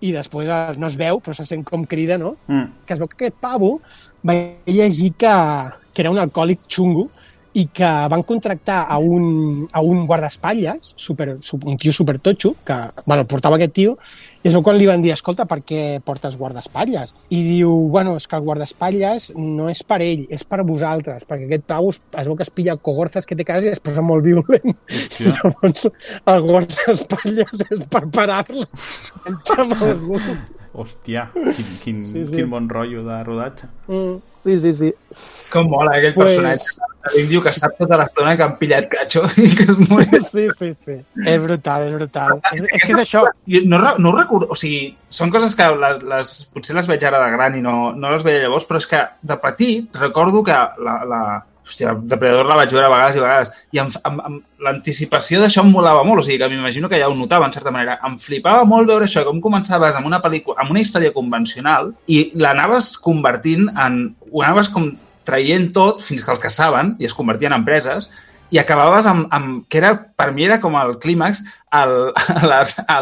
i 0.00 0.12
després 0.14 0.48
eh, 0.48 0.76
no 0.78 0.88
es 0.88 0.96
veu, 0.98 1.20
però 1.22 1.34
se 1.34 1.46
sent 1.46 1.64
com 1.66 1.84
crida, 1.88 2.18
no? 2.18 2.36
Mm. 2.46 2.84
que 2.86 2.94
es 2.94 3.00
veu 3.02 3.10
que 3.10 3.18
aquest 3.18 3.38
pavo 3.42 3.78
va 4.26 4.36
llegir 4.66 5.12
que, 5.18 5.34
que 5.92 6.04
era 6.04 6.12
un 6.14 6.20
alcohòlic 6.22 6.66
xungo 6.70 7.08
i 7.54 7.66
que 7.72 7.88
van 8.10 8.22
contractar 8.22 8.86
a 8.88 8.98
un, 8.98 9.66
a 9.72 9.80
un 9.80 10.06
guardaespatlles, 10.06 10.92
super, 10.96 11.36
su- 11.40 11.58
un 11.64 11.76
tio 11.78 11.92
supertotxo, 11.92 12.56
que 12.64 12.76
bueno, 13.06 13.24
portava 13.24 13.56
aquest 13.56 13.72
tio, 13.72 13.94
i 14.44 14.46
es 14.46 14.54
veu 14.54 14.62
quan 14.62 14.76
li 14.78 14.86
van 14.86 15.02
dir, 15.02 15.10
escolta, 15.10 15.46
per 15.50 15.62
què 15.66 15.98
portes 16.04 16.36
guardaespatlles? 16.38 17.14
I 17.34 17.40
diu, 17.42 17.72
bueno, 17.90 18.14
és 18.20 18.28
que 18.30 18.36
el 18.38 18.44
guardaespatlles 18.46 19.32
no 19.34 19.66
és 19.72 19.82
per 19.82 19.98
ell, 20.04 20.26
és 20.30 20.44
per 20.46 20.60
vosaltres, 20.68 21.24
perquè 21.26 21.48
aquest 21.48 21.64
pavo 21.72 21.90
es, 21.90 21.98
es 22.12 22.28
veu 22.28 22.36
que 22.38 22.46
es 22.46 22.52
pilla 22.54 22.76
cogorzes 22.76 23.26
que 23.26 23.34
té 23.34 23.44
casa 23.48 23.66
i 23.66 23.72
es 23.74 23.80
posa 23.82 24.04
molt 24.04 24.22
violent. 24.24 24.76
I 25.18 25.32
llavors 25.32 25.88
el 25.88 26.46
guardaespatlles 26.46 27.66
és 27.70 27.86
per 27.90 28.04
parar-lo. 28.14 28.68
Hòstia, 30.78 31.30
quin, 31.34 31.66
quin, 31.82 32.04
Sí, 32.06 32.12
sí, 32.12 32.20
sí. 32.20 32.26
sí. 32.28 32.34
quin 32.36 32.50
bon 32.52 32.68
rotllo 32.70 33.02
de 33.02 33.16
rodatge. 33.24 33.66
Mm, 33.88 34.18
sí, 34.38 34.58
sí, 34.60 34.72
sí. 34.76 34.92
Com 35.50 35.66
mola 35.72 35.96
aquell 35.96 36.14
Pues- 36.14 36.36
personatge 36.36 36.94
de 37.04 37.14
l'índio 37.14 37.42
que 37.44 37.52
sap 37.54 37.76
tota 37.78 37.98
l'estona 38.00 38.34
que 38.36 38.46
han 38.46 38.56
pillat 38.60 38.88
catxo 38.92 39.24
i 39.44 39.50
que 39.56 39.66
es 39.68 39.82
mor. 39.88 40.04
Sí, 40.24 40.46
sí, 40.56 40.70
sí. 40.76 40.96
És 41.24 41.42
brutal, 41.42 41.88
és 41.88 41.94
brutal. 41.98 42.38
És, 42.52 42.64
és 42.64 42.86
que 42.86 42.94
és 42.96 43.02
això. 43.04 43.24
No, 43.66 43.82
no 43.98 44.12
ho 44.12 44.16
recordo, 44.16 44.50
o 44.50 44.58
sigui, 44.58 44.94
són 45.20 45.32
coses 45.34 45.54
que 45.58 45.68
les, 45.84 46.02
les, 46.12 46.34
potser 46.54 46.78
les 46.78 46.90
veig 46.90 47.04
ara 47.08 47.22
de 47.24 47.36
gran 47.36 47.58
i 47.58 47.64
no, 47.64 47.92
no 47.96 48.14
les 48.14 48.26
veia 48.26 48.44
llavors, 48.46 48.68
però 48.68 48.82
és 48.82 48.90
que 48.90 49.04
de 49.22 49.38
petit 49.42 50.02
recordo 50.02 50.44
que 50.46 50.58
la, 50.84 50.98
la, 51.08 51.22
hòstia, 51.68 51.92
el 51.92 52.04
Depredador 52.08 52.48
la 52.48 52.56
vaig 52.62 52.72
veure 52.72 52.86
a 52.88 52.92
vegades 52.92 53.16
i 53.16 53.20
a 53.20 53.24
vegades, 53.24 53.50
i 53.72 53.80
amb, 53.82 53.96
amb, 54.08 54.22
amb 54.28 54.64
l'anticipació 54.64 55.42
d'això 55.42 55.62
em 55.64 55.72
molava 55.72 56.04
molt, 56.06 56.22
o 56.22 56.26
sigui 56.26 56.38
que 56.40 56.48
m'imagino 56.52 56.88
que 56.90 57.00
ja 57.00 57.10
ho 57.10 57.16
notava, 57.16 57.46
en 57.46 57.54
certa 57.54 57.72
manera. 57.74 57.98
Em 58.06 58.16
flipava 58.20 58.64
molt 58.68 58.88
veure 58.90 59.08
això, 59.08 59.24
com 59.26 59.42
començaves 59.44 59.98
amb 59.98 60.08
una 60.08 60.22
pel·lícula, 60.24 60.58
amb 60.62 60.72
una 60.74 60.82
història 60.84 61.14
convencional 61.14 61.92
i 62.06 62.24
l'anaves 62.40 62.96
convertint 63.04 63.68
en... 63.76 64.00
ho 64.32 64.42
anaves 64.44 64.72
com 64.72 64.90
traient 65.28 65.68
tot 65.76 66.00
fins 66.04 66.24
que 66.24 66.32
els 66.34 66.42
caçaven 66.42 66.96
i 66.98 67.06
es 67.08 67.14
convertien 67.16 67.52
en 67.56 67.64
preses 67.68 68.08
i 68.50 68.56
acabaves 68.56 69.04
amb, 69.04 69.26
amb 69.36 69.66
que 69.68 69.76
era, 69.82 69.90
per 70.16 70.30
mi 70.32 70.46
era 70.46 70.56
com 70.62 70.72
el 70.80 70.94
clímax, 71.02 71.42
a 71.70 71.82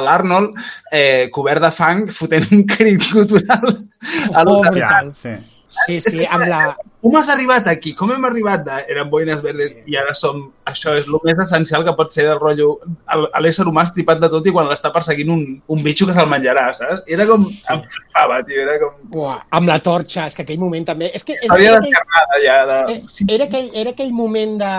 l'Arnold 0.02 0.56
eh, 0.92 1.28
cobert 1.34 1.62
de 1.62 1.70
fang 1.70 2.06
fotent 2.10 2.48
un 2.56 2.64
crit 2.66 3.06
cultural 3.12 3.68
a 3.70 4.42
Oh, 4.42 4.44
l'hotel. 4.48 4.72
brutal. 4.80 5.12
Sí. 5.22 5.36
Sí, 5.68 5.98
sí, 6.00 6.24
amb 6.30 6.46
la... 6.46 6.76
Com 7.02 7.14
has 7.18 7.28
arribat 7.30 7.66
aquí? 7.70 7.92
Com 7.94 8.10
hem 8.14 8.24
arribat 8.26 8.62
de... 8.66 8.76
Eren 8.90 9.08
boines 9.10 9.40
verdes 9.42 9.76
i 9.86 9.96
ara 9.98 10.14
som... 10.14 10.40
Això 10.66 10.94
és 10.98 11.04
el 11.06 11.16
més 11.22 11.38
essencial 11.42 11.84
que 11.86 11.92
pot 11.98 12.10
ser 12.14 12.24
el 12.32 12.38
rotllo... 12.40 12.68
el- 13.14 13.26
L'ésser 13.44 13.66
humà 13.68 13.84
estripat 13.86 14.18
de 14.22 14.30
tot 14.32 14.46
i 14.46 14.52
quan 14.54 14.66
l'està 14.70 14.90
perseguint 14.94 15.30
un, 15.34 15.42
un 15.74 15.82
bitxo 15.84 16.06
que 16.08 16.14
se'l 16.16 16.30
menjarà, 16.30 16.68
saps? 16.74 17.02
Era 17.06 17.26
com... 17.28 17.44
Sí. 17.50 17.66
Em 17.74 17.82
flipava, 17.84 18.38
tio. 18.46 18.62
Era 18.62 18.76
com... 18.82 18.94
Uah, 19.22 19.36
amb 19.58 19.70
la 19.70 19.76
torxa, 19.82 20.28
és 20.30 20.38
que 20.38 20.46
aquell 20.46 20.58
moment 20.62 20.86
també... 20.88 21.10
És 21.14 21.26
que 21.26 21.36
és, 21.38 21.50
Havia 21.50 21.74
era, 21.74 21.82
aquell, 21.82 22.46
ja. 22.46 22.56
De... 22.70 22.78
eh, 22.96 23.28
era, 23.36 23.50
aquell, 23.50 23.68
era 23.84 23.94
aquell 23.94 24.14
moment 24.16 24.56
de, 24.62 24.72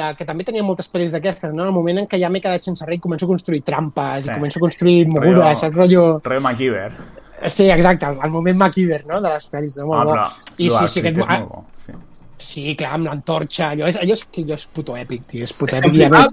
de, 0.00 0.12
que 0.20 0.28
també 0.28 0.44
tenia 0.48 0.64
moltes 0.64 0.88
pel·lis 0.92 1.12
d'aquestes, 1.16 1.52
no? 1.56 1.66
El 1.68 1.76
moment 1.76 2.04
en 2.04 2.08
què 2.08 2.20
ja 2.22 2.32
m'he 2.32 2.40
quedat 2.44 2.64
sense 2.64 2.84
res 2.88 3.00
i 3.00 3.04
començo 3.04 3.28
a 3.28 3.32
construir 3.34 3.64
trampes 3.64 4.24
Sí. 4.24 4.30
i 4.30 4.38
començo 4.38 4.60
a 4.60 4.64
construir 4.68 5.04
mogudes, 5.08 5.60
saps? 5.64 5.76
Rotllo... 5.76 6.06
Rotllo 6.22 6.40
MacGyver. 6.48 6.88
Sí, 7.48 7.68
exacte, 7.70 8.06
el, 8.06 8.18
el 8.24 8.30
moment 8.30 8.56
MacGyver, 8.58 9.04
no?, 9.06 9.20
de 9.20 9.28
les 9.34 9.48
pel·lis, 9.52 9.76
no? 9.78 9.86
Molt 9.86 10.00
Ah, 10.00 10.04
bo. 10.04 10.12
però 10.14 10.26
I 10.58 10.70
sí, 10.70 10.88
sí, 10.88 11.00
aquest, 11.00 11.18
és 11.18 11.26
molt 11.28 11.48
bo. 11.48 11.64
Sí. 11.86 11.92
Sí, 12.38 12.76
clar, 12.76 12.92
amb 12.98 13.06
l'antorxa, 13.06 13.70
allò 13.72 13.86
és, 13.88 13.96
allò 13.96 14.12
és, 14.12 14.24
que 14.30 14.42
allò 14.42 14.54
és 14.58 14.66
puto 14.66 14.96
èpic, 14.96 15.26
tio, 15.26 15.42
és 15.44 15.52
puto 15.52 15.76
èpic. 15.76 15.94
I 15.94 16.04
a 16.04 16.10
més, 16.10 16.32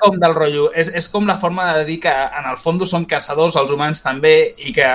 com 0.00 0.18
del 0.20 0.34
rotllo. 0.34 0.70
És, 0.74 0.88
és 0.94 1.08
com 1.08 1.26
la 1.26 1.36
forma 1.38 1.72
de 1.78 1.84
dir 1.84 1.98
que 2.00 2.12
en 2.12 2.46
el 2.50 2.56
fons 2.56 2.88
som 2.90 3.04
caçadors, 3.04 3.56
els 3.56 3.70
humans 3.72 4.02
també, 4.02 4.54
i 4.58 4.72
que 4.72 4.86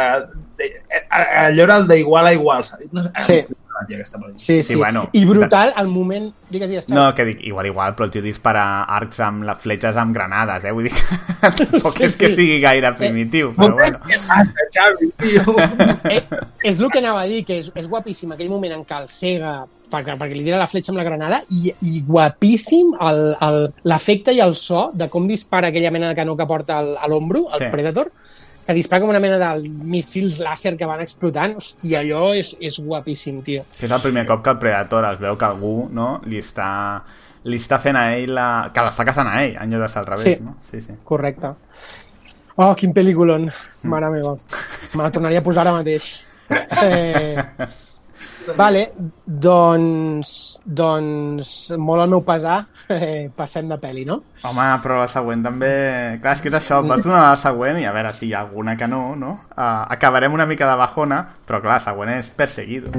de- 0.58 0.72
allò 1.10 1.64
era 1.64 1.78
el 1.78 1.88
d'igual 1.88 2.28
a 2.28 2.34
igual. 2.34 2.64
No, 2.92 3.04
flipava, 3.80 3.96
aquesta 4.02 4.18
pel·lícula. 4.20 4.40
sí, 4.40 4.62
sí. 4.62 4.68
Sí, 4.74 4.76
bueno. 4.76 5.10
I 5.14 5.26
brutal, 5.26 5.74
el 5.78 5.88
moment... 5.88 6.34
Digues, 6.50 6.70
digues. 6.70 6.90
No, 6.90 7.14
que 7.14 7.26
dic, 7.26 7.42
igual, 7.46 7.66
igual, 7.68 7.96
però 7.96 8.06
el 8.06 8.12
tio 8.12 8.22
dispara 8.22 8.84
arcs 8.84 9.20
amb 9.22 9.44
les 9.46 9.58
fletxes 9.62 9.96
amb 9.98 10.14
granades, 10.16 10.64
eh? 10.66 10.72
Vull 10.72 10.88
dir 10.90 10.94
que 11.56 11.66
tampoc 11.66 11.94
Sí, 11.98 12.04
és 12.08 12.16
que 12.18 12.30
sí. 12.30 12.36
sigui 12.36 12.60
gaire 12.62 12.94
primitiu, 12.98 13.52
però 13.56 13.74
bueno. 13.78 14.00
Què 14.08 14.18
passa, 14.28 14.68
Xavi, 14.74 15.12
tio? 15.18 15.58
eh, 16.10 16.24
és 16.64 16.80
el 16.80 16.90
que 16.90 17.00
anava 17.04 17.22
a 17.22 17.28
dir, 17.30 17.44
que 17.46 17.60
és, 17.62 17.72
és 17.76 17.88
guapíssim 17.88 18.32
aquell 18.34 18.50
moment 18.50 18.74
en 18.80 18.86
què 18.86 18.98
el 19.02 19.08
cega 19.08 19.60
perquè, 19.90 20.14
perquè 20.20 20.36
li 20.38 20.44
tira 20.46 20.58
la 20.62 20.68
fletxa 20.70 20.92
amb 20.94 21.00
la 21.00 21.06
granada 21.08 21.40
i, 21.50 21.72
i 21.82 22.02
guapíssim 22.06 22.92
l'efecte 23.90 24.34
i 24.36 24.42
el 24.44 24.56
so 24.56 24.92
de 24.94 25.08
com 25.10 25.26
dispara 25.28 25.70
aquella 25.72 25.90
mena 25.92 26.10
de 26.12 26.16
canó 26.20 26.36
que 26.38 26.46
porta 26.46 26.78
al- 26.80 26.98
a 26.98 27.08
l'ombro, 27.10 27.48
el 27.54 27.60
Sí. 27.60 27.72
Predator, 27.72 28.12
que 28.70 28.74
dispara 28.78 29.02
com 29.02 29.10
una 29.10 29.18
mena 29.18 29.40
de 29.42 29.70
míssils 29.90 30.36
làser 30.46 30.76
que 30.78 30.86
van 30.86 31.02
explotant. 31.02 31.56
Hòstia, 31.58 32.04
allò 32.04 32.28
és, 32.38 32.52
és 32.62 32.76
guapíssim, 32.86 33.40
tio. 33.42 33.64
Que 33.80 33.88
és 33.88 33.96
el 33.96 34.04
primer 34.04 34.28
cop 34.30 34.44
que 34.46 34.52
el 34.54 34.60
Predator 34.62 35.08
es 35.10 35.18
veu 35.24 35.40
que 35.42 35.48
algú 35.48 35.72
no, 35.90 36.12
li 36.30 36.38
està 36.38 36.68
li 37.50 37.58
està 37.58 37.80
fent 37.82 37.98
a 37.98 38.04
ell 38.20 38.36
la... 38.36 38.46
que 38.76 38.84
l'està 38.86 39.06
caçant 39.08 39.26
a 39.32 39.40
ell, 39.42 39.56
en 39.58 39.74
lloc 39.74 39.82
de 39.82 39.90
ser 39.90 40.00
al 40.04 40.08
revés, 40.12 40.26
Sí. 40.28 40.38
no? 40.44 40.54
Sí, 40.70 40.82
sí. 40.86 40.94
Correcte. 41.08 41.54
Oh, 42.62 42.76
quin 42.78 42.94
pel·lículon. 42.94 43.50
Mare 43.90 44.10
meva. 44.14 44.36
Me 44.94 45.02
la 45.02 45.10
tornaria 45.16 45.40
a 45.42 45.46
posar 45.50 45.66
ara 45.66 45.74
mateix. 45.80 46.12
Eh, 46.84 47.38
vale, 48.58 48.84
doncs, 49.26 50.62
doncs 50.66 51.54
molt 51.78 52.04
al 52.04 52.12
meu 52.12 52.24
pesar, 52.26 52.60
eh, 52.96 53.30
passem 53.36 53.68
de 53.70 53.78
pel·li, 53.82 54.06
no? 54.08 54.22
Home, 54.48 54.68
però 54.84 55.00
la 55.02 55.10
següent 55.12 55.44
també... 55.46 55.72
Clar, 56.24 56.36
és 56.38 56.44
que 56.44 56.52
és 56.52 56.60
això, 56.62 56.82
vas 56.86 57.04
donar 57.06 57.26
la 57.28 57.40
següent 57.40 57.80
i 57.82 57.88
a 57.90 57.94
veure 57.96 58.14
si 58.16 58.30
hi 58.30 58.34
ha 58.34 58.44
alguna 58.46 58.78
que 58.80 58.88
no, 58.90 59.16
no? 59.20 59.36
Uh, 59.54 59.86
acabarem 59.96 60.34
una 60.34 60.48
mica 60.50 60.70
de 60.70 60.78
bajona, 60.80 61.24
però 61.46 61.62
clar, 61.64 61.80
la 61.80 61.86
següent 61.90 62.16
és 62.18 62.32
Perseguido. 62.40 62.92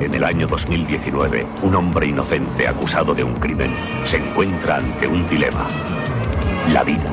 En 0.00 0.14
el 0.14 0.24
año 0.24 0.46
2019, 0.48 1.46
un 1.62 1.74
hombre 1.74 2.06
inocente 2.06 2.66
acusado 2.66 3.14
de 3.14 3.22
un 3.22 3.34
crimen 3.34 3.74
se 4.04 4.16
encuentra 4.16 4.76
ante 4.76 5.06
un 5.06 5.28
dilema. 5.28 5.68
La 6.72 6.82
vida 6.82 7.12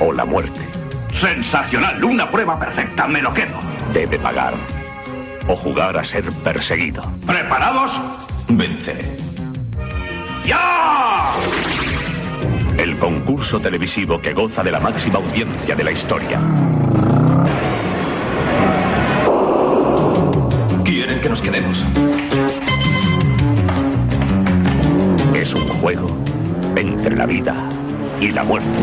o 0.00 0.12
la 0.12 0.24
muerte. 0.24 0.60
Sensacional, 1.10 2.02
una 2.04 2.30
prueba 2.30 2.58
perfecta, 2.58 3.08
me 3.08 3.20
lo 3.20 3.34
quedo. 3.34 3.58
Debe 3.92 4.18
pagar 4.18 4.54
o 5.48 5.56
jugar 5.56 5.96
a 5.96 6.04
ser 6.04 6.30
perseguido. 6.44 7.02
¿Preparados? 7.26 8.00
Venceré. 8.48 9.16
¡Ya! 10.46 11.34
El 12.76 12.96
concurso 12.98 13.58
televisivo 13.58 14.20
que 14.20 14.32
goza 14.32 14.62
de 14.62 14.70
la 14.70 14.78
máxima 14.78 15.18
audiencia 15.18 15.74
de 15.74 15.84
la 15.84 15.90
historia. 15.90 16.40
Quieren 20.84 21.20
que 21.20 21.28
nos 21.28 21.40
quedemos. 21.40 21.84
Es 25.34 25.54
un 25.54 25.68
juego 25.80 26.08
entre 26.76 27.16
la 27.16 27.26
vida 27.26 27.54
y 28.20 28.30
la 28.30 28.44
muerte. 28.44 28.78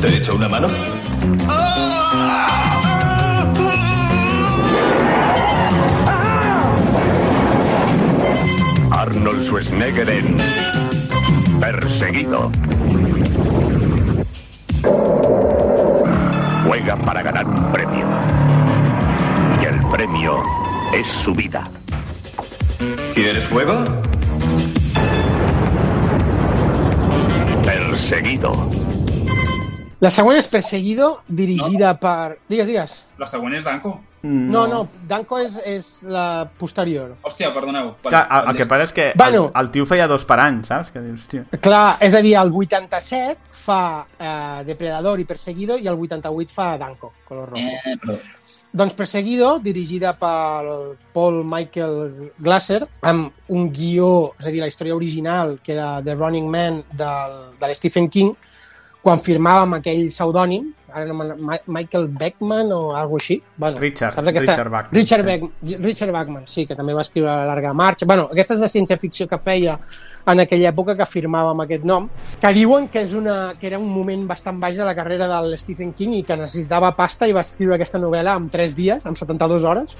¿Te 0.00 0.08
he 0.08 0.16
hecho 0.18 0.34
una 0.34 0.48
mano? 0.48 0.68
Arnold 8.90 9.44
Schwarzenegger 9.44 10.10
en 10.10 10.36
Perseguido. 11.60 12.52
Juega 16.66 16.96
para 16.96 17.22
ganar 17.22 17.46
un 17.46 17.72
premio. 17.72 18.06
Y 19.62 19.64
el 19.64 19.80
premio 19.90 20.42
es 20.92 21.06
su 21.24 21.34
vida. 21.34 21.70
¿Quieres 23.14 23.44
fuego? 23.46 23.84
Perseguido. 27.64 28.70
La 30.00 30.10
següent 30.12 30.36
és 30.36 30.48
Perseguido, 30.52 31.22
dirigida 31.28 31.94
per... 31.96 32.36
Digues, 32.50 32.66
digues. 32.68 32.98
La 33.16 33.26
següent 33.30 33.54
és 33.56 33.64
Danko. 33.64 33.94
No, 34.26 34.66
no, 34.66 34.82
Danko 35.08 35.38
és, 35.38 35.54
és 35.64 35.88
la 36.10 36.48
posterior. 36.58 37.14
Hòstia, 37.24 37.52
perdoneu. 37.54 37.92
Clar, 38.04 38.24
el, 38.26 38.48
el 38.50 38.56
que 38.58 38.66
passa 38.68 38.88
és 38.88 38.92
que 38.92 39.06
Bueno. 39.16 39.44
el, 39.46 39.52
el 39.62 39.70
tio 39.72 39.86
feia 39.86 40.08
dos 40.10 40.26
per 40.28 40.40
any, 40.42 40.58
saps? 40.66 40.90
Que 40.92 41.00
dius, 41.00 41.26
tio... 41.30 41.44
Clar, 41.62 41.96
és 42.02 42.16
a 42.18 42.20
dir, 42.24 42.34
el 42.40 42.50
87 42.52 43.54
fa 43.56 43.82
eh, 44.18 44.64
Depredador 44.66 45.22
i 45.22 45.28
Perseguido 45.28 45.78
i 45.78 45.86
el 45.86 45.94
88 45.96 46.52
fa 46.52 46.72
Danko, 46.80 47.12
color 47.24 47.54
rojo. 47.54 47.62
Eh, 47.62 47.96
perdó. 48.02 48.18
Doncs 48.76 48.92
Perseguido, 48.98 49.54
dirigida 49.64 50.12
per 50.20 50.98
Paul 51.14 51.38
Michael 51.48 52.32
Glasser, 52.36 52.82
amb 53.08 53.30
un 53.48 53.70
guió, 53.72 54.34
és 54.36 54.50
a 54.50 54.52
dir, 54.52 54.60
la 54.60 54.68
història 54.68 54.98
original, 54.98 55.54
que 55.64 55.72
era 55.72 56.02
The 56.04 56.18
Running 56.18 56.50
Man 56.50 56.82
del, 56.92 57.38
de 57.62 57.74
Stephen 57.78 58.10
King, 58.12 58.34
quan 59.06 59.22
firmàvem 59.22 59.76
aquell 59.78 60.08
pseudònim, 60.10 60.72
ara 60.96 61.04
no 61.06 61.14
Ma- 61.14 61.60
Michael 61.76 62.06
Beckman 62.08 62.72
o 62.72 62.80
alguna 62.96 63.20
així. 63.20 63.36
Bueno, 63.56 63.78
Richard, 63.78 64.14
saps 64.16 64.30
aquesta... 64.32 64.54
Richard 64.56 64.70
Bachman, 64.72 64.96
Richard, 64.96 65.22
sí. 65.22 65.26
Beck... 65.28 65.84
Richard 65.84 66.12
Bachman, 66.16 66.46
sí, 66.50 66.64
que 66.66 66.76
també 66.78 66.94
va 66.96 67.04
escriure 67.04 67.28
La 67.30 67.44
Larga 67.50 67.74
Marxa. 67.76 68.08
Bueno, 68.08 68.28
aquestes 68.32 68.62
de 68.64 68.70
ciència-ficció 68.72 69.28
que 69.30 69.38
feia 69.38 69.76
en 70.26 70.42
aquella 70.42 70.72
època 70.72 70.96
que 70.98 71.06
firmàvem 71.06 71.62
aquest 71.62 71.84
nom, 71.86 72.08
que 72.42 72.52
diuen 72.56 72.88
que, 72.90 73.04
és 73.06 73.14
una, 73.14 73.54
que 73.60 73.68
era 73.70 73.78
un 73.78 73.86
moment 73.92 74.24
bastant 74.26 74.58
baix 74.62 74.80
de 74.80 74.88
la 74.88 74.96
carrera 74.98 75.28
del 75.30 75.54
Stephen 75.60 75.92
King 75.94 76.16
i 76.18 76.24
que 76.26 76.38
necessitava 76.40 76.90
pasta 76.98 77.28
i 77.28 77.36
va 77.36 77.44
escriure 77.46 77.76
aquesta 77.78 78.00
novel·la 78.02 78.34
en 78.40 78.50
3 78.50 78.74
dies, 78.74 79.06
en 79.06 79.14
72 79.14 79.68
hores. 79.68 79.94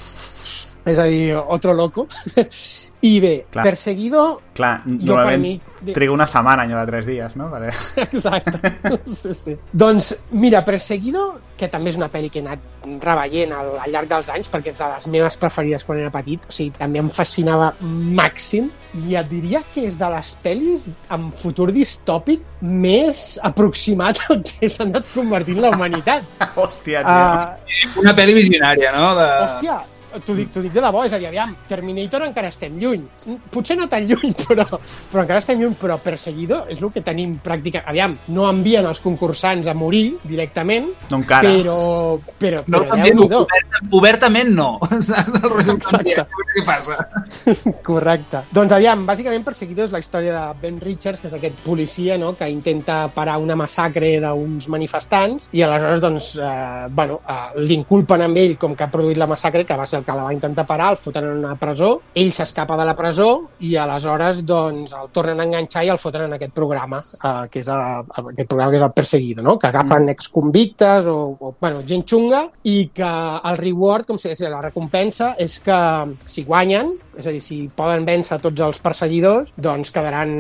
És 0.87 0.99
a 0.99 1.07
dir, 1.11 1.35
otro 1.37 1.75
loco. 1.75 2.09
I 3.07 3.17
bé, 3.23 3.35
Clar. 3.53 3.65
Perseguido... 3.69 4.27
Clar, 4.57 4.75
Jo, 4.87 4.95
normalment 5.13 5.61
per 5.61 5.85
mi- 5.85 5.93
triga 5.95 6.15
una 6.15 6.25
setmana, 6.27 6.65
allò 6.65 6.79
de 6.81 6.87
tres 6.89 7.05
dies, 7.07 7.35
no? 7.37 7.51
Perquè... 7.53 7.73
Exacte. 8.07 8.73
Sí, 9.17 9.35
sí. 9.37 9.57
Doncs, 9.73 10.15
mira, 10.33 10.63
Perseguido, 10.65 11.27
que 11.57 11.69
també 11.73 11.93
és 11.93 11.99
una 12.01 12.09
pel·li 12.13 12.31
que 12.33 12.41
he 12.41 12.45
anat 12.45 12.63
reveient 13.05 13.53
al, 13.57 13.69
al 13.85 13.93
llarg 13.93 14.09
dels 14.11 14.31
anys, 14.33 14.49
perquè 14.53 14.73
és 14.73 14.79
de 14.81 14.89
les 14.95 15.07
meves 15.13 15.37
preferides 15.41 15.85
quan 15.87 16.01
era 16.01 16.11
petit, 16.15 16.43
o 16.49 16.55
sigui, 16.57 16.73
també 16.79 17.01
em 17.03 17.11
fascinava 17.15 17.71
màxim, 18.17 18.71
i 19.07 19.17
et 19.21 19.29
diria 19.29 19.61
que 19.75 19.85
és 19.91 19.97
de 20.01 20.09
les 20.15 20.31
pel·lis 20.45 20.89
amb 21.13 21.35
futur 21.37 21.69
distòpic 21.77 22.43
més 22.65 23.27
aproximat 23.45 24.21
al 24.31 24.41
que 24.47 24.71
s'ha 24.73 24.87
anat 24.89 25.09
convertint 25.15 25.61
la 25.65 25.73
humanitat. 25.77 26.25
Hòstia, 26.63 27.05
tio. 27.05 27.93
Uh, 27.93 28.01
Una 28.05 28.17
pel·li 28.17 28.39
visionària, 28.41 28.93
no? 28.97 29.13
De... 29.19 29.29
hòstia, 29.47 29.79
t'ho 30.25 30.35
dic, 30.37 30.51
dic 30.65 30.73
de 30.73 30.81
debò, 30.81 31.05
és 31.07 31.13
a 31.13 31.19
dir, 31.19 31.29
aviam, 31.29 31.55
Terminator 31.69 32.23
encara 32.27 32.49
estem 32.53 32.77
lluny. 32.81 33.05
Potser 33.51 33.77
no 33.79 33.89
tan 33.89 34.07
lluny, 34.09 34.33
però, 34.47 34.65
però 35.13 35.23
encara 35.25 35.41
estem 35.43 35.61
lluny, 35.61 35.75
però 35.81 35.99
Perseguido 36.03 36.65
és 36.73 36.81
el 36.83 36.93
que 36.95 37.03
tenim 37.05 37.37
pràctica. 37.45 37.83
Aviam, 37.87 38.17
no 38.29 38.49
envien 38.51 38.87
els 38.87 39.01
concursants 39.05 39.67
a 39.69 39.75
morir 39.75 40.17
directament, 40.25 40.93
No 41.11 41.19
encara. 41.23 41.49
però, 41.51 41.79
però, 42.39 42.63
No, 42.67 42.81
però 42.81 42.91
també, 42.95 43.11
Déu-n'hi-do. 43.11 43.43
oberta, 43.47 43.83
obertament 44.01 44.55
no. 44.55 44.69
Saps 45.11 45.37
el 45.43 45.51
rotllo 45.51 45.77
Exacte. 45.77 46.27
Què 46.55 46.65
passa? 46.67 46.97
Correcte. 47.87 48.43
Doncs 48.55 48.73
aviam, 48.77 49.05
bàsicament 49.07 49.45
Perseguido 49.47 49.85
és 49.87 49.93
la 49.95 50.01
història 50.03 50.33
de 50.35 50.61
Ben 50.63 50.81
Richards, 50.81 51.21
que 51.21 51.29
és 51.31 51.35
aquest 51.37 51.61
policia 51.65 52.17
no? 52.19 52.33
que 52.37 52.49
intenta 52.51 53.07
parar 53.15 53.37
una 53.43 53.57
massacre 53.59 54.15
d'uns 54.23 54.69
manifestants 54.73 55.49
i 55.53 55.63
aleshores 55.63 56.01
doncs, 56.03 56.31
eh, 56.41 56.87
bueno, 56.91 57.21
eh, 57.29 57.61
l'inculpen 57.67 58.23
amb 58.27 58.41
ell 58.41 58.57
com 58.59 58.75
que 58.77 58.85
ha 58.87 58.91
produït 58.93 59.19
la 59.21 59.29
massacre, 59.31 59.65
que 59.67 59.77
va 59.77 59.87
ser 59.87 60.01
el 60.01 60.06
que 60.07 60.15
la 60.17 60.27
va 60.27 60.35
intentar 60.35 60.67
parar, 60.67 60.93
el 60.95 61.01
foten 61.03 61.27
en 61.27 61.43
una 61.43 61.57
presó, 61.61 61.91
ell 62.15 62.33
s'escapa 62.33 62.79
de 62.79 62.87
la 62.87 62.95
presó 62.97 63.31
i 63.67 63.75
aleshores 63.81 64.45
doncs, 64.47 64.95
el 64.97 65.11
tornen 65.15 65.43
a 65.43 65.49
enganxar 65.49 65.85
i 65.87 65.93
el 65.93 66.01
foten 66.01 66.29
en 66.29 66.37
aquest 66.39 66.55
programa, 66.57 67.03
eh, 67.03 67.35
que 67.53 67.61
és 67.65 67.71
el, 67.73 68.07
aquest 68.23 68.49
programa 68.49 68.71
que 68.73 68.81
és 68.81 68.87
el 68.87 68.95
Perseguido, 68.97 69.43
no? 69.43 69.59
que 69.59 69.69
agafen 69.69 70.09
exconvictes 70.13 71.11
o, 71.11 71.19
o 71.41 71.55
bueno, 71.61 71.83
gent 71.89 72.07
xunga 72.09 72.47
i 72.65 72.91
que 72.95 73.13
el 73.51 73.59
reward, 73.61 74.07
com 74.07 74.21
si 74.21 74.33
la 74.47 74.63
recompensa, 74.63 75.35
és 75.39 75.59
que 75.65 75.79
si 76.25 76.45
guanyen, 76.47 76.93
és 77.17 77.27
a 77.27 77.33
dir, 77.33 77.41
si 77.41 77.57
poden 77.75 78.05
vèncer 78.05 78.39
tots 78.43 78.61
els 78.61 78.79
perseguidors, 78.85 79.51
doncs 79.57 79.91
quedaran... 79.95 80.33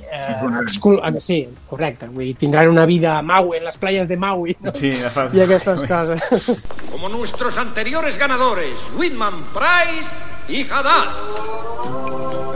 Eh, 0.00 0.36
excul... 0.62 0.98
eh, 1.04 1.14
Sí, 1.20 1.42
correcte. 1.68 2.08
Vull 2.08 2.30
dir, 2.30 2.36
tindran 2.40 2.68
una 2.72 2.86
vida 2.86 3.18
a 3.18 3.22
Maui, 3.22 3.58
en 3.58 3.64
les 3.68 3.76
playas 3.78 4.08
de 4.08 4.16
Maui, 4.16 4.56
no? 4.60 4.72
Sí, 4.74 4.92
i 4.96 5.42
aquestes 5.44 5.84
coses. 5.88 6.66
Como 6.92 7.08
nuestros 7.08 7.56
anteriores 7.58 8.16
ganadores, 8.18 8.78
Whitman 8.96 9.34
Price 9.52 10.08
y 10.48 10.62
Haddad. 10.70 11.12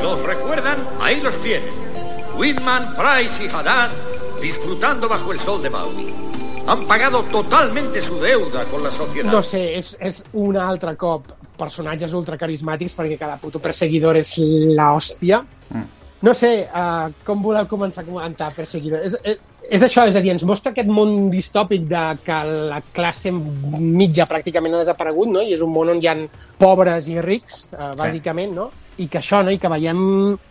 ¿Los 0.02 0.22
recuerdan? 0.22 0.78
Ahí 1.00 1.20
los 1.20 1.36
tienen. 1.42 1.68
Whitman, 2.36 2.94
Price 2.96 3.44
y 3.44 3.48
Haddad 3.48 3.90
disfrutando 4.40 5.08
bajo 5.08 5.32
el 5.32 5.40
sol 5.40 5.62
de 5.62 5.68
Maui. 5.68 6.14
Han 6.66 6.86
pagado 6.86 7.22
totalmente 7.24 8.00
su 8.02 8.18
deuda 8.20 8.64
con 8.64 8.82
la 8.82 8.90
sociedad. 8.90 9.32
No 9.32 9.42
sé, 9.42 9.62
és, 9.78 9.96
és 10.00 10.20
un 10.38 10.56
altre 10.60 10.94
cop 10.96 11.32
personatges 11.60 12.12
ultracarismàtics 12.16 12.94
perquè 12.96 13.18
cada 13.20 13.38
puto 13.40 13.60
perseguidor 13.62 14.18
és 14.20 14.36
la 14.76 14.92
hòstia. 14.94 15.42
Mm. 15.70 15.88
No 16.20 16.34
sé, 16.36 16.68
uh, 16.68 17.08
com 17.24 17.40
voleu 17.40 17.64
començar 17.68 18.04
a 18.04 18.08
comentar 18.08 18.50
Perseguidor? 18.52 19.00
És, 19.08 19.16
és, 19.24 19.38
és 19.72 19.84
això, 19.86 20.04
és 20.08 20.18
a 20.18 20.20
dir, 20.20 20.34
ens 20.34 20.44
mostra 20.44 20.74
aquest 20.74 20.90
món 20.92 21.30
distòpic 21.32 21.86
de 21.88 22.02
que 22.26 22.36
la 22.74 22.82
classe 22.92 23.32
mitja 23.32 24.28
pràcticament 24.28 24.76
ha 24.76 24.82
desaparegut, 24.82 25.32
no? 25.32 25.40
I 25.40 25.56
és 25.56 25.64
un 25.64 25.72
món 25.72 25.94
on 25.94 26.02
hi 26.02 26.10
ha 26.10 26.16
pobres 26.60 27.08
i 27.08 27.16
rics, 27.24 27.64
uh, 27.72 27.94
bàsicament, 27.96 28.52
no? 28.52 28.68
I 29.00 29.08
que 29.08 29.22
això, 29.22 29.40
no? 29.40 29.54
I 29.54 29.56
que 29.62 29.72
veiem 29.72 30.00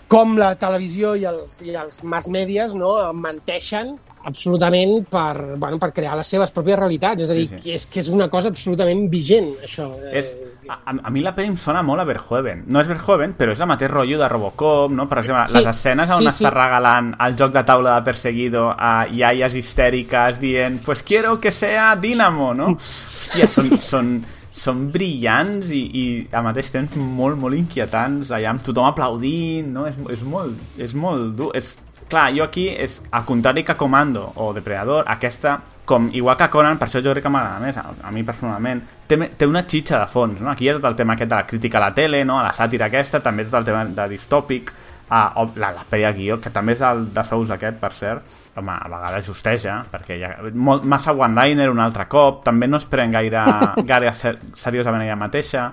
com 0.09 0.33
la 0.41 0.55
televisió 0.57 1.13
i 1.13 1.27
els, 1.29 1.59
i 1.61 1.75
els 1.77 2.01
mass 2.01 2.31
medias 2.33 2.73
no? 2.73 2.95
menteixen 3.13 3.93
absolutament 4.25 5.05
per, 5.09 5.55
bueno, 5.57 5.79
per 5.79 5.91
crear 5.95 6.17
les 6.19 6.27
seves 6.27 6.51
pròpies 6.55 6.79
realitats. 6.79 7.23
És 7.23 7.29
a 7.31 7.37
dir, 7.37 7.47
Sí, 7.49 7.57
sí. 7.57 7.63
Que, 7.63 7.75
és, 7.75 7.85
que 7.89 7.99
és 8.03 8.09
una 8.13 8.29
cosa 8.29 8.49
absolutament 8.49 9.07
vigent, 9.09 9.51
això. 9.63 9.87
És, 10.11 10.33
a, 10.69 10.93
a 10.93 11.09
mi 11.09 11.23
la 11.25 11.33
pel·li 11.35 11.49
em 11.53 11.57
sona 11.57 11.81
molt 11.85 12.03
a 12.03 12.05
Verhoeven. 12.05 12.65
No 12.67 12.81
és 12.83 12.89
Verhoeven, 12.89 13.33
però 13.39 13.55
és 13.55 13.61
el 13.63 13.69
mateix 13.71 13.89
rotllo 13.91 14.19
de 14.19 14.27
Robocop, 14.29 14.91
no? 14.93 15.07
Per 15.09 15.21
exemple, 15.23 15.45
Sí, 15.49 15.57
les 15.57 15.69
escenes 15.71 16.11
on 16.13 16.21
sí, 16.25 16.29
està 16.29 16.49
sí. 16.51 16.55
regalant 16.55 17.13
el 17.25 17.37
joc 17.39 17.53
de 17.55 17.63
taula 17.65 17.95
de 17.95 18.05
Perseguido 18.09 18.67
a 18.75 19.07
iaies 19.07 19.55
histèriques 19.55 20.39
dient 20.41 20.81
pues 20.85 21.01
quiero 21.03 21.39
que 21.39 21.51
sea 21.51 21.95
Dynamo, 21.95 22.53
no? 22.53 22.73
Hòstia, 22.77 23.47
són, 23.49 23.71
són, 23.77 24.11
són 24.59 24.85
brillants 24.93 25.69
i, 25.73 25.81
i 25.95 26.05
al 26.35 26.45
mateix 26.47 26.71
temps 26.73 26.95
molt, 26.99 27.37
molt 27.39 27.57
inquietants, 27.57 28.31
allà 28.35 28.53
amb 28.53 28.63
tothom 28.65 28.89
aplaudint, 28.89 29.69
no? 29.73 29.87
És, 29.89 29.97
és, 30.17 30.23
molt, 30.25 30.59
és 30.77 30.93
molt 30.97 31.35
dur. 31.39 31.51
És, 31.57 31.73
clar, 32.09 32.29
jo 32.35 32.43
aquí, 32.45 32.67
és 32.69 32.99
al 33.11 33.25
contrari 33.25 33.63
que 33.63 33.77
Comando 33.79 34.25
o 34.35 34.51
Depredador, 34.53 35.05
aquesta, 35.07 35.59
com 35.89 36.09
igual 36.13 36.37
que 36.37 36.49
Conan, 36.53 36.77
per 36.77 36.89
això 36.89 37.01
jo 37.01 37.15
crec 37.15 37.25
que 37.25 37.31
m'agrada 37.33 37.61
més, 37.63 37.77
a, 37.77 37.87
a 38.05 38.11
mi 38.13 38.21
personalment, 38.27 38.83
té, 39.09 39.17
té 39.37 39.47
una 39.49 39.63
xitxa 39.65 40.03
de 40.03 40.11
fons, 40.11 40.41
no? 40.41 40.51
Aquí 40.51 40.67
hi 40.67 40.69
ha 40.73 40.77
tot 40.77 40.89
el 40.91 40.97
tema 40.99 41.15
aquest 41.15 41.31
de 41.31 41.39
la 41.39 41.47
crítica 41.49 41.79
a 41.79 41.87
la 41.87 41.93
tele, 41.97 42.21
no? 42.25 42.37
A 42.39 42.45
la 42.45 42.53
sàtira 42.53 42.89
aquesta, 42.89 43.23
també 43.25 43.47
tot 43.47 43.61
el 43.61 43.69
tema 43.71 43.85
de 43.85 44.07
distòpic, 44.11 44.73
a, 45.09 45.23
o 45.41 45.47
la, 45.55 45.71
la 45.73 45.85
de 45.89 46.11
guió, 46.13 46.37
que 46.41 46.51
també 46.53 46.75
és 46.77 46.83
del, 46.83 47.07
de 47.13 47.23
Sous 47.25 47.49
aquest, 47.55 47.79
per 47.81 47.91
cert, 47.97 48.37
home, 48.59 48.75
a 48.75 48.89
vegades 48.91 49.25
justeja, 49.25 49.79
perquè 49.89 50.17
hi 50.19 50.25
ha 50.27 50.33
molt, 50.53 50.85
massa 50.85 51.13
one-liner 51.17 51.69
un 51.71 51.81
altre 51.81 52.05
cop, 52.11 52.43
també 52.45 52.67
no 52.69 52.77
es 52.77 52.85
pren 52.89 53.13
gaire, 53.13 53.43
gaire 53.89 54.13
ser, 54.13 54.35
seriosament 54.57 55.07
ella 55.07 55.17
mateixa, 55.19 55.71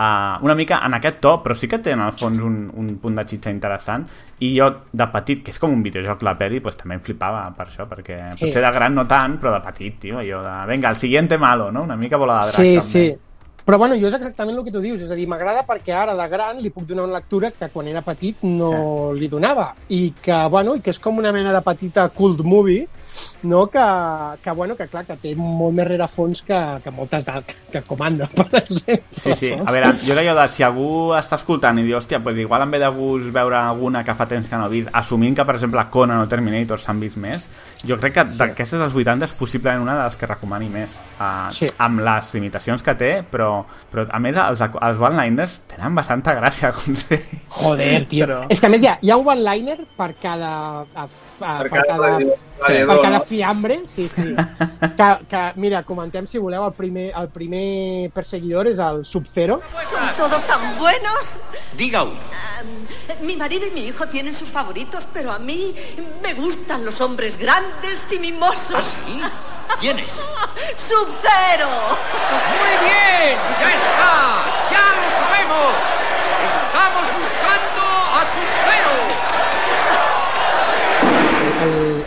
uh, 0.00 0.40
una 0.44 0.54
mica 0.56 0.80
en 0.86 0.94
aquest 0.96 1.20
to, 1.20 1.34
però 1.44 1.54
sí 1.54 1.68
que 1.68 1.78
té 1.84 1.92
en 1.92 2.00
el 2.06 2.12
fons 2.16 2.40
un, 2.42 2.58
un 2.80 2.90
punt 3.02 3.20
de 3.20 3.24
xitxa 3.28 3.52
interessant 3.52 4.06
i 4.40 4.54
jo 4.56 4.70
de 4.92 5.06
petit, 5.12 5.42
que 5.44 5.52
és 5.52 5.58
com 5.60 5.72
un 5.76 5.82
videojoc 5.84 6.22
la 6.24 6.36
peli, 6.40 6.60
pues, 6.64 6.76
també 6.80 6.96
em 6.96 7.02
flipava 7.04 7.44
per 7.56 7.66
això, 7.68 7.84
perquè 7.90 8.20
Sí. 8.32 8.46
potser 8.46 8.62
de 8.64 8.70
gran 8.72 8.94
no 8.96 9.04
tant, 9.06 9.36
però 9.40 9.52
de 9.58 9.60
petit, 9.66 9.98
tio, 10.00 10.18
allò 10.18 10.42
de, 10.46 10.54
venga, 10.66 10.88
el 10.90 10.96
siguiente 10.96 11.36
malo, 11.38 11.70
no? 11.70 11.82
Una 11.84 11.96
mica 11.96 12.16
bola 12.16 12.40
de 12.40 12.46
drac, 12.48 12.54
Sí, 12.56 12.70
també. 12.78 12.80
sí. 12.80 13.26
Però 13.60 13.76
bueno, 13.78 13.94
jo 14.00 14.08
és 14.08 14.14
exactament 14.16 14.56
el 14.56 14.64
que 14.64 14.72
tu 14.72 14.80
dius, 14.80 15.02
és 15.04 15.10
a 15.12 15.14
dir, 15.14 15.26
m'agrada 15.28 15.60
perquè 15.68 15.92
ara 15.94 16.14
de 16.16 16.28
gran 16.32 16.56
li 16.58 16.70
puc 16.70 16.86
donar 16.88 17.04
una 17.04 17.18
lectura 17.20 17.50
que 17.52 17.68
quan 17.68 17.86
era 17.86 18.00
petit 18.02 18.40
no 18.42 19.12
li 19.12 19.28
donava 19.28 19.74
i 19.90 20.14
que, 20.22 20.38
bueno, 20.48 20.74
i 20.74 20.80
que 20.80 20.90
és 20.90 20.98
com 20.98 21.18
una 21.18 21.30
mena 21.30 21.52
de 21.52 21.60
petita 21.60 22.08
cult 22.08 22.40
movie 22.40 22.88
no? 23.42 23.66
que, 23.66 23.84
que, 24.42 24.50
bueno, 24.50 24.76
que 24.76 24.86
clar, 24.88 25.04
que 25.08 25.16
té 25.20 25.34
molt 25.38 25.74
més 25.76 25.88
rerefons 25.88 26.42
que, 26.46 26.58
que 26.84 26.92
moltes 26.94 27.26
de, 27.26 27.42
que 27.72 27.82
comanda, 27.86 28.28
per 28.36 28.62
exemple. 28.62 29.02
Sí, 29.08 29.34
sí. 29.34 29.52
saps? 29.54 29.66
A 29.66 29.74
veure, 29.76 29.92
jo 30.04 30.16
d'allò 30.18 30.36
de 30.40 30.46
si 30.52 30.66
algú 30.66 30.90
està 31.18 31.38
escoltant 31.40 31.80
i 31.80 31.86
diu, 31.86 31.98
hòstia, 31.98 32.22
pues 32.24 32.38
igual 32.40 32.66
em 32.66 32.76
ve 32.76 32.82
de 32.82 32.90
gust 32.96 33.30
veure 33.34 33.58
alguna 33.60 34.04
que 34.04 34.16
fa 34.16 34.28
temps 34.30 34.48
que 34.48 34.60
no 34.60 34.68
he 34.68 34.74
vist, 34.76 34.92
assumint 35.02 35.38
que, 35.38 35.46
per 35.48 35.56
exemple, 35.58 35.86
Conan 35.90 36.24
o 36.24 36.28
Terminator 36.30 36.80
s'han 36.80 37.00
vist 37.02 37.18
més, 37.20 37.46
jo 37.86 37.96
crec 38.00 38.18
que 38.18 38.26
d'aquestes 38.36 38.80
dels 38.80 38.96
80 39.04 39.28
és 39.28 39.36
possiblement 39.40 39.86
una 39.86 39.96
de 39.98 40.08
les 40.08 40.18
que 40.20 40.28
recomani 40.28 40.68
més. 40.72 40.98
Uh, 41.20 41.48
Sí. 41.50 41.66
Amb 41.82 42.00
les 42.04 42.32
limitacions 42.34 42.82
que 42.84 42.94
té, 42.96 43.10
però, 43.26 43.64
però 43.90 44.06
a 44.08 44.20
més 44.22 44.36
els, 44.40 44.60
els 44.62 45.00
one-liners 45.02 45.56
tenen 45.70 45.96
bastanta 45.98 46.34
gràcia, 46.38 46.72
com 46.76 46.96
sé. 46.96 47.20
Joder, 47.60 47.90
tio. 48.10 48.26
Però... 48.26 48.38
És 48.52 48.62
que 48.62 48.70
a 48.70 48.72
més 48.72 48.84
hi 48.84 48.90
ha, 48.90 48.96
hi 49.02 49.12
ha 49.12 49.18
un 49.20 49.28
one-liner 49.34 49.78
per 49.98 50.12
cada, 50.22 50.52
a, 50.84 51.04
a, 51.04 51.08
per, 51.40 51.70
cada 51.72 51.90
cada, 51.90 51.96
gladiador, 51.98 52.38
per 52.60 52.98
cada? 53.02 53.20
Fiambre, 53.30 53.82
sí, 53.86 54.08
sí. 54.08 54.34
que, 54.98 55.26
que, 55.28 55.52
mira, 55.54 55.84
comentem 55.86 56.26
si 56.26 56.38
voleu, 56.42 56.64
el 56.66 56.74
primer, 56.74 57.12
el 57.14 57.28
primer 57.30 58.10
perseguidor 58.10 58.66
és 58.66 58.80
el 58.82 59.04
Sub-Zero. 59.06 59.60
Son 59.90 60.08
todos 60.18 60.42
tan 60.48 60.74
buenos. 60.78 61.38
Diga 61.78 62.02
uno. 62.02 62.18
Ah, 62.34 62.64
mi 63.22 63.36
marido 63.36 63.68
y 63.68 63.70
mi 63.70 63.86
hijo 63.86 64.08
tienen 64.08 64.34
sus 64.34 64.50
favoritos, 64.50 65.06
pero 65.14 65.30
a 65.30 65.38
mí 65.38 65.72
me 66.22 66.34
gustan 66.34 66.84
los 66.84 67.00
hombres 67.00 67.38
grandes 67.38 68.10
y 68.12 68.18
mimosos. 68.18 68.74
¿Ah, 68.74 68.82
sí? 69.06 69.20
¿Quién 69.78 70.00
es? 70.00 70.12
¡Sub-Zero! 70.88 71.70
¡Muy 71.70 72.74
bien! 72.82 73.38
¡Ya 73.62 73.70
está! 73.78 74.12
¡Ya 74.74 74.86
lo 74.98 75.08
sabemos! 75.22 75.72
¡Estamos 76.50 77.06
buscando 77.14 77.82
a 78.10 78.26
Sub-Zero! 78.34 79.09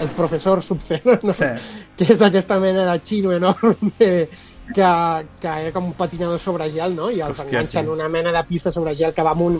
El, 0.04 0.10
professor 0.18 0.62
Sub-Zero, 0.62 1.20
no? 1.24 1.34
Sí. 1.34 1.50
que 1.98 2.10
és 2.14 2.22
aquesta 2.22 2.60
mena 2.60 2.86
de 2.92 3.00
xino 3.04 3.34
enorme 3.34 3.92
que, 4.74 4.90
que 5.42 5.48
era 5.48 5.72
com 5.76 5.92
un 5.92 5.98
patinador 5.98 6.40
sobre 6.40 6.70
gel, 6.72 6.96
no? 6.96 7.10
I 7.12 7.22
els 7.22 7.38
Hòstia, 7.38 7.60
enganxen 7.60 7.86
sí. 7.88 7.92
una 7.92 8.10
mena 8.10 8.32
de 8.36 8.44
pista 8.48 8.72
sobre 8.72 8.96
gel 8.96 9.14
que 9.14 9.26
va 9.26 9.36
amb 9.36 9.48
un 9.50 9.60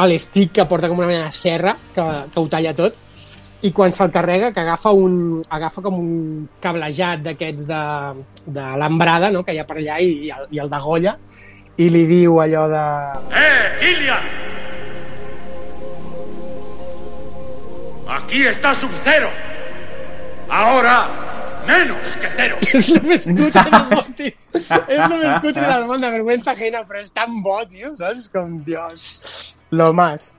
a 0.00 0.06
l'estic 0.06 0.52
que 0.56 0.66
porta 0.70 0.88
com 0.88 1.00
una 1.02 1.10
mena 1.10 1.28
de 1.28 1.36
serra 1.36 1.74
que, 1.94 2.04
que 2.32 2.40
ho 2.40 2.48
talla 2.48 2.74
tot 2.78 3.06
i 3.66 3.72
quan 3.76 3.92
se'l 3.92 4.12
carrega 4.12 4.52
que 4.54 4.62
agafa 4.62 4.92
un, 4.96 5.42
agafa 5.50 5.82
com 5.84 5.98
un 5.98 6.12
cablejat 6.62 7.26
d'aquests 7.26 7.66
de, 7.68 7.82
de 8.46 8.68
l'embrada 8.80 9.32
no? 9.34 9.42
que 9.44 9.52
hi 9.52 9.60
ha 9.60 9.66
per 9.68 9.80
allà 9.82 9.98
i, 10.00 10.14
i, 10.28 10.30
el, 10.32 10.46
i 10.56 10.62
el 10.62 10.70
degolla 10.72 11.18
i 11.80 11.88
li 11.88 12.06
diu 12.08 12.40
allò 12.40 12.66
de... 12.68 12.86
¡Eh, 13.36 13.66
Killian! 13.80 14.24
Aquí 18.10 18.44
está 18.44 18.74
Sub-Zero. 18.74 19.28
Ahora, 20.50 21.08
menos 21.66 22.16
que 22.20 22.28
cero. 22.36 22.56
és 22.74 22.88
el 22.90 23.04
més 23.06 23.26
cutre 23.28 23.62
del 23.70 23.84
món, 23.92 24.12
tio. 24.18 24.32
És 24.58 24.98
el 24.98 25.12
més 25.14 25.36
cutre 25.44 25.62
del 25.62 25.86
món, 25.86 26.02
de 26.02 26.10
vergüenza 26.10 26.54
ajena, 26.56 26.82
però 26.88 26.98
és 26.98 27.12
tan 27.14 27.38
bo, 27.44 27.60
tio, 27.70 27.92
saps? 28.00 28.26
Com, 28.34 28.58
Dios, 28.66 29.54
lo 29.70 29.92
más. 29.94 30.32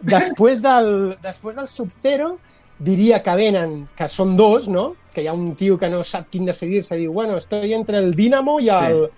Després 0.00 0.62
del, 0.64 1.18
després 1.20 1.58
del 1.58 1.68
Sub-Zero, 1.68 2.30
diria 2.78 3.20
que 3.20 3.34
venen, 3.36 3.76
que 3.98 4.08
són 4.08 4.36
dos, 4.38 4.70
no? 4.72 4.92
Que 5.12 5.26
hi 5.26 5.28
ha 5.28 5.36
un 5.36 5.52
tio 5.58 5.76
que 5.76 5.90
no 5.92 6.00
sap 6.06 6.30
quin 6.32 6.48
decidir-se, 6.48 6.96
diu, 6.96 7.12
bueno, 7.12 7.36
estoy 7.36 7.74
entre 7.74 7.98
el 7.98 8.14
Dinamo 8.16 8.58
i 8.64 8.70
el, 8.72 9.08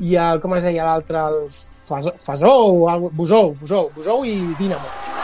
i 0.00 0.16
el 0.16 0.40
com 0.40 0.56
es 0.56 0.64
deia 0.64 0.86
l'altre, 0.88 1.26
el 1.28 1.42
Fasó, 1.52 2.14
Fasó 2.22 2.56
o 2.70 2.88
algo, 2.88 3.10
Busou, 3.12 3.56
Busou, 3.60 3.90
Busou 3.96 4.24
i 4.24 4.38
Dinamo. 4.56 5.19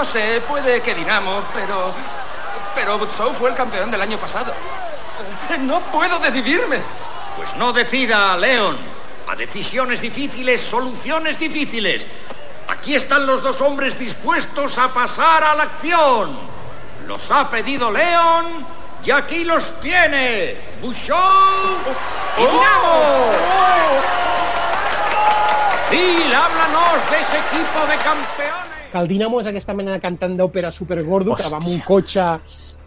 No 0.00 0.06
sé, 0.06 0.40
puede 0.48 0.80
que 0.80 0.94
Dinamo, 0.94 1.42
pero. 1.52 1.92
Pero 2.74 2.98
Buzou 2.98 3.34
fue 3.34 3.50
el 3.50 3.54
campeón 3.54 3.90
del 3.90 4.00
año 4.00 4.16
pasado. 4.16 4.54
No 5.60 5.80
puedo 5.80 6.18
decidirme. 6.18 6.78
Pues 7.36 7.54
no 7.56 7.70
decida, 7.70 8.34
Leon. 8.38 8.78
A 9.28 9.36
decisiones 9.36 10.00
difíciles, 10.00 10.62
soluciones 10.62 11.38
difíciles. 11.38 12.06
Aquí 12.68 12.94
están 12.94 13.26
los 13.26 13.42
dos 13.42 13.60
hombres 13.60 13.98
dispuestos 13.98 14.78
a 14.78 14.88
pasar 14.88 15.44
a 15.44 15.54
la 15.54 15.64
acción. 15.64 16.38
Los 17.06 17.30
ha 17.30 17.50
pedido 17.50 17.90
Leon 17.90 18.64
y 19.04 19.10
aquí 19.10 19.44
los 19.44 19.78
tiene. 19.82 20.56
Bouchon 20.80 21.76
y 22.38 22.40
Dinamo. 22.40 23.32
Phil, 25.90 26.34
háblanos 26.34 27.10
de 27.10 27.20
ese 27.20 27.36
equipo 27.36 27.86
de 27.86 27.96
campeones. 27.98 28.79
Que 28.90 28.98
el 29.00 29.08
Dinamo 29.10 29.40
és 29.40 29.48
aquesta 29.50 29.74
mena 29.76 29.94
de 29.96 30.02
cantant 30.02 30.36
d'òpera 30.38 30.72
supergordo 30.74 31.36
que 31.38 31.48
va 31.48 31.60
amb 31.60 31.70
un 31.70 31.80
cotxe 31.86 32.26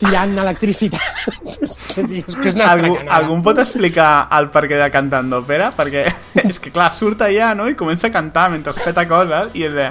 tirant 0.04 0.34
electricitat. 0.44 1.02
és 1.64 1.78
que, 1.94 2.04
és 2.04 2.36
que 2.36 2.50
és 2.50 2.58
una 2.58 2.72
Algú, 2.72 2.94
estracanada. 2.94 3.20
algú 3.20 3.38
pot 3.46 3.62
explicar 3.64 4.10
el 4.40 4.50
perquè 4.54 4.80
de 4.82 4.90
cantant 4.94 5.30
d'òpera? 5.32 5.70
Perquè 5.78 6.08
és 6.44 6.60
que, 6.60 6.74
clar, 6.74 6.90
surt 6.98 7.24
allà, 7.28 7.54
no?, 7.58 7.70
i 7.72 7.78
comença 7.80 8.10
a 8.10 8.16
cantar 8.16 8.50
mentre 8.54 8.76
es 8.76 8.84
peta 8.84 9.08
coses, 9.10 9.54
i 9.58 9.68
és 9.70 9.78
de... 9.78 9.88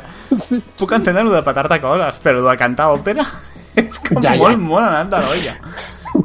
Puc 0.78 0.98
entendre 0.98 1.24
lo 1.28 1.34
de 1.34 1.42
petar-te 1.46 1.80
coses, 1.82 2.20
però 2.24 2.44
de 2.44 2.58
cantar 2.60 2.92
òpera 2.96 3.26
és 3.76 3.98
com 4.04 4.22
Ja, 4.22 4.34
ja. 4.34 4.38
molt, 4.42 4.62
molt 4.68 4.86
anat 4.86 5.10
de 5.10 5.20
l'olla. 5.26 5.56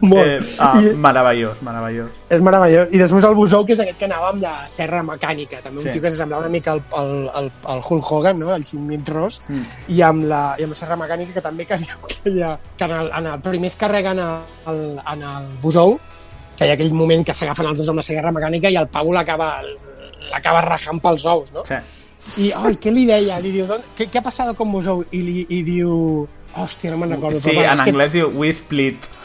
Molt. 0.03 0.27
Eh, 0.27 0.39
ah, 0.59 0.73
I- 0.83 0.89
meravellós, 0.99 1.61
meravellós. 1.63 2.09
És 2.27 2.41
meravellós. 2.43 2.89
I 2.91 2.97
després 2.99 3.23
el 3.23 3.35
Busou, 3.37 3.63
que 3.65 3.71
és 3.71 3.79
aquest 3.79 3.95
que 3.97 4.03
anava 4.09 4.33
amb 4.33 4.41
la 4.43 4.67
serra 4.67 4.99
mecànica, 5.01 5.61
també 5.63 5.79
un 5.79 5.85
Sí. 5.85 5.93
tio 5.93 6.01
que 6.01 6.11
s'assemblava 6.11 6.41
una 6.43 6.51
mica 6.51 6.73
al, 6.73 6.81
al, 6.91 7.13
al, 7.33 7.47
al 7.71 7.79
Hulk 7.87 8.11
Hogan, 8.11 8.37
no? 8.39 8.53
el 8.53 8.65
Jimmy 8.67 8.97
Ross, 9.07 9.47
Mm. 9.47 9.63
i, 9.87 10.01
amb 10.01 10.25
la, 10.27 10.41
i 10.59 10.63
amb 10.67 10.75
la 10.75 10.79
serra 10.81 10.97
mecànica, 10.99 11.31
que 11.33 11.41
també 11.41 11.65
que 11.65 11.77
diu 11.85 12.03
que, 12.05 12.43
ha, 12.43 12.57
que 12.77 12.83
en, 12.83 12.91
el, 12.99 13.11
en 13.15 13.25
el 13.31 13.39
primer 13.39 13.67
es 13.71 13.77
carreguen 13.79 14.19
el, 14.19 14.99
en 15.13 15.23
el 15.23 15.47
Busou, 15.63 15.97
que 16.57 16.65
hi 16.67 16.69
ha 16.69 16.73
aquell 16.75 16.93
moment 16.93 17.23
que 17.25 17.33
s'agafen 17.33 17.67
els 17.71 17.79
dos 17.79 17.87
amb 17.87 18.03
la 18.03 18.03
serra 18.03 18.31
mecànica 18.35 18.69
i 18.69 18.75
el 18.75 18.89
Pau 18.91 19.13
l'acaba 19.13 20.61
rajant 20.67 20.99
pels 20.99 21.25
ous, 21.25 21.53
no? 21.55 21.63
Sí. 21.63 21.79
I, 22.43 22.51
ai, 22.51 22.75
què 22.75 22.91
li 22.91 23.05
deia? 23.07 23.39
Li 23.39 23.51
diu, 23.53 23.65
"Don- 23.69 23.83
què, 23.97 24.09
què 24.11 24.19
ha 24.19 24.25
passat 24.25 24.51
com 24.57 24.71
Busou? 24.73 25.05
I, 25.11 25.21
li, 25.21 25.45
i 25.47 25.63
diu... 25.63 26.27
Hòstia, 26.57 26.91
no 26.91 26.97
me'n 26.97 27.11
recordo. 27.15 27.39
Sí, 27.39 27.51
però, 27.53 27.67
en 27.67 27.73
és 27.77 27.81
que- 27.83 27.91
anglès 27.91 28.11
diu 28.17 28.31
we 28.35 28.49
split. 28.53 29.07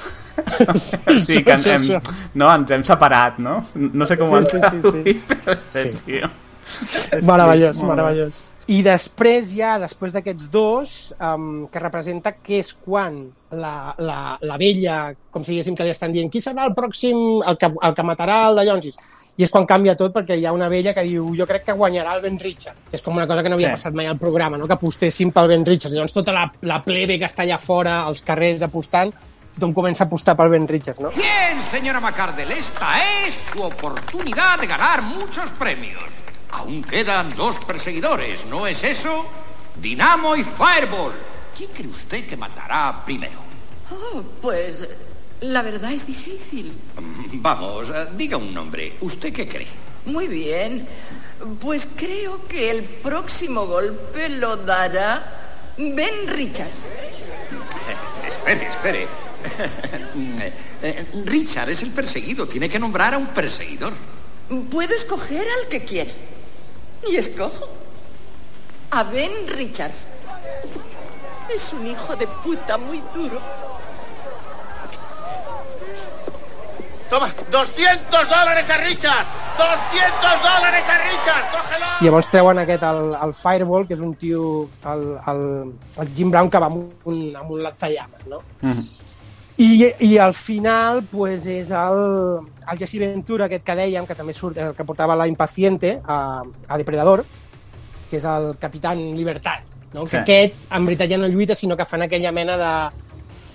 Sí, 0.80 0.96
sí, 1.26 1.42
que 1.44 1.52
ens 1.52 1.66
això, 1.66 1.74
hem, 1.74 1.82
això. 1.82 2.28
no, 2.40 2.46
ens 2.54 2.70
hem 2.72 2.84
separat, 2.88 3.36
no? 3.44 3.58
No 3.74 4.06
sé 4.08 4.16
com 4.16 4.30
Sí, 4.30 4.34
ho 4.34 4.42
sí, 4.48 4.60
sí, 4.70 4.80
sí. 4.88 5.82
Sí. 5.90 5.98
tio. 6.06 6.30
Meravellós, 7.28 7.82
meravellós. 7.84 8.44
I 8.72 8.78
després 8.86 9.50
ja, 9.52 9.74
després 9.82 10.14
d'aquests 10.14 10.46
dos, 10.54 10.92
um, 11.20 11.66
que 11.68 11.80
representa 11.82 12.32
que 12.38 12.60
és 12.62 12.70
quan 12.72 13.18
la, 13.50 13.92
la, 13.98 14.38
la 14.40 14.56
vella, 14.56 15.12
com 15.34 15.42
si 15.44 15.52
diguéssim 15.52 15.74
que 15.76 15.84
li 15.84 15.92
estan 15.92 16.14
dient 16.14 16.30
qui 16.32 16.40
serà 16.40 16.64
el 16.68 16.72
pròxim, 16.78 17.18
el 17.42 17.58
que, 17.58 17.68
el 17.74 17.96
que 17.98 18.04
matarà 18.06 18.38
el 18.48 18.56
de 18.60 18.64
Llonsis? 18.70 19.00
I 19.36 19.44
és 19.46 19.50
quan 19.50 19.64
canvia 19.66 19.94
tot 19.96 20.12
perquè 20.12 20.36
hi 20.36 20.44
ha 20.44 20.52
una 20.52 20.68
vella 20.68 20.92
que 20.92 21.02
diu 21.08 21.30
jo 21.34 21.46
crec 21.48 21.64
que 21.64 21.72
guanyarà 21.72 22.16
el 22.18 22.22
Ben 22.22 22.38
Richard, 22.38 22.76
que 22.90 22.96
és 22.98 23.02
com 23.02 23.16
una 23.16 23.26
cosa 23.26 23.42
que 23.42 23.48
no 23.48 23.54
havia 23.56 23.68
Sí. 23.70 23.72
passat 23.80 23.94
mai 23.94 24.06
al 24.06 24.18
programa, 24.18 24.58
no? 24.58 24.66
que 24.66 24.74
apostessin 24.74 25.32
pel 25.32 25.48
Ben 25.48 25.64
Richard. 25.64 25.94
Llavors 25.94 26.12
tota 26.12 26.32
la, 26.32 26.52
la 26.62 26.82
plebe 26.84 27.18
que 27.18 27.24
està 27.24 27.42
allà 27.46 27.58
fora, 27.58 28.02
als 28.04 28.20
carrers 28.22 28.60
apostant, 28.62 29.12
tothom 29.54 29.72
comença 29.72 30.04
a 30.04 30.06
apostar 30.06 30.36
pel 30.36 30.50
Ben 30.50 30.68
Richard, 30.68 31.00
no? 31.00 31.10
Bien, 31.16 31.62
señora 31.70 32.00
McCardell, 32.00 32.52
esta 32.52 32.92
es 33.26 33.38
su 33.52 33.62
oportunidad 33.62 34.58
de 34.60 34.66
ganar 34.66 35.00
muchos 35.02 35.50
premios. 35.52 36.02
Aún 36.50 36.82
quedan 36.84 37.34
dos 37.34 37.58
perseguidores, 37.64 38.44
¿no 38.46 38.66
es 38.66 38.84
eso? 38.84 39.24
Dinamo 39.76 40.36
y 40.36 40.44
Fireball. 40.44 41.12
¿Quién 41.56 41.70
cree 41.74 41.88
usted 41.88 42.26
que 42.26 42.36
matará 42.36 43.02
primero? 43.06 43.40
Oh, 43.90 44.22
pues 44.42 44.86
la 45.42 45.62
verdad 45.62 45.92
es 45.92 46.06
difícil. 46.06 46.72
Vamos, 47.34 47.88
eh, 47.88 48.06
diga 48.16 48.36
un 48.36 48.54
nombre. 48.54 48.94
¿Usted 49.00 49.32
qué 49.32 49.48
cree? 49.48 49.66
Muy 50.06 50.28
bien. 50.28 50.86
Pues 51.60 51.88
creo 51.96 52.46
que 52.46 52.70
el 52.70 52.84
próximo 52.84 53.66
golpe 53.66 54.28
lo 54.28 54.56
dará 54.56 55.72
Ben 55.76 56.28
Richards. 56.28 56.92
Espere, 58.28 58.68
espere. 58.68 59.06
Eh, 60.84 61.06
Richard 61.26 61.70
es 61.70 61.80
el 61.82 61.92
perseguido. 61.92 62.48
Tiene 62.48 62.68
que 62.68 62.76
nombrar 62.76 63.14
a 63.14 63.18
un 63.18 63.28
perseguidor. 63.28 63.92
Puedo 64.68 64.92
escoger 64.92 65.46
al 65.60 65.68
que 65.68 65.84
quiera. 65.84 66.10
Y 67.08 67.14
escojo 67.14 67.68
a 68.90 69.04
Ben 69.04 69.46
Richards. 69.46 70.08
Es 71.54 71.72
un 71.72 71.86
hijo 71.86 72.16
de 72.16 72.26
puta 72.26 72.78
muy 72.78 73.00
duro. 73.14 73.40
Toma, 77.12 77.28
200 77.50 78.08
dólares 78.26 78.70
a 78.70 78.78
Richard. 78.78 79.26
200 79.58 80.42
dólares 80.42 80.84
a 80.88 80.96
Richard. 80.96 81.44
Cógelo. 81.52 81.86
I 82.00 82.06
llavors 82.06 82.30
treuen 82.32 82.60
aquest, 82.62 82.86
el, 82.88 83.10
el 83.12 83.34
Fireball, 83.36 83.84
que 83.84 83.92
és 83.92 84.00
un 84.00 84.14
tio, 84.16 84.44
el, 84.88 85.02
el, 85.28 85.42
el 86.00 86.12
Jim 86.16 86.30
Brown, 86.32 86.48
que 86.48 86.62
va 86.64 86.70
amb 86.72 87.04
un, 87.12 87.18
amb 87.36 87.52
un 87.52 87.60
lanzallames, 87.66 88.24
no? 88.32 88.40
Mhm. 88.62 88.88
I, 89.60 89.68
I 90.08 90.16
al 90.24 90.32
final, 90.32 91.02
pues, 91.10 91.44
és 91.52 91.68
el, 91.76 92.00
el 92.72 92.80
Jesse 92.80 93.04
Ventura, 93.04 93.44
aquest 93.44 93.68
que 93.68 93.76
dèiem, 93.76 94.08
que 94.08 94.16
també 94.16 94.32
surt, 94.32 94.56
el 94.56 94.72
que 94.72 94.88
portava 94.88 95.12
la 95.12 95.28
Impaciente 95.28 95.98
a, 96.00 96.40
a 96.40 96.80
Depredador, 96.80 97.26
que 98.08 98.22
és 98.22 98.24
el 98.24 98.54
Capitán 98.56 99.04
Libertat, 99.12 99.68
no? 99.92 100.06
Sí. 100.06 100.16
que 100.16 100.22
aquest, 100.22 100.64
en 100.72 100.88
veritat, 100.88 101.12
ja 101.12 101.20
no 101.20 101.28
lluita, 101.28 101.54
sinó 101.54 101.76
que 101.76 101.84
fan 101.84 102.08
aquella 102.08 102.32
mena 102.32 102.56
de 102.56 102.72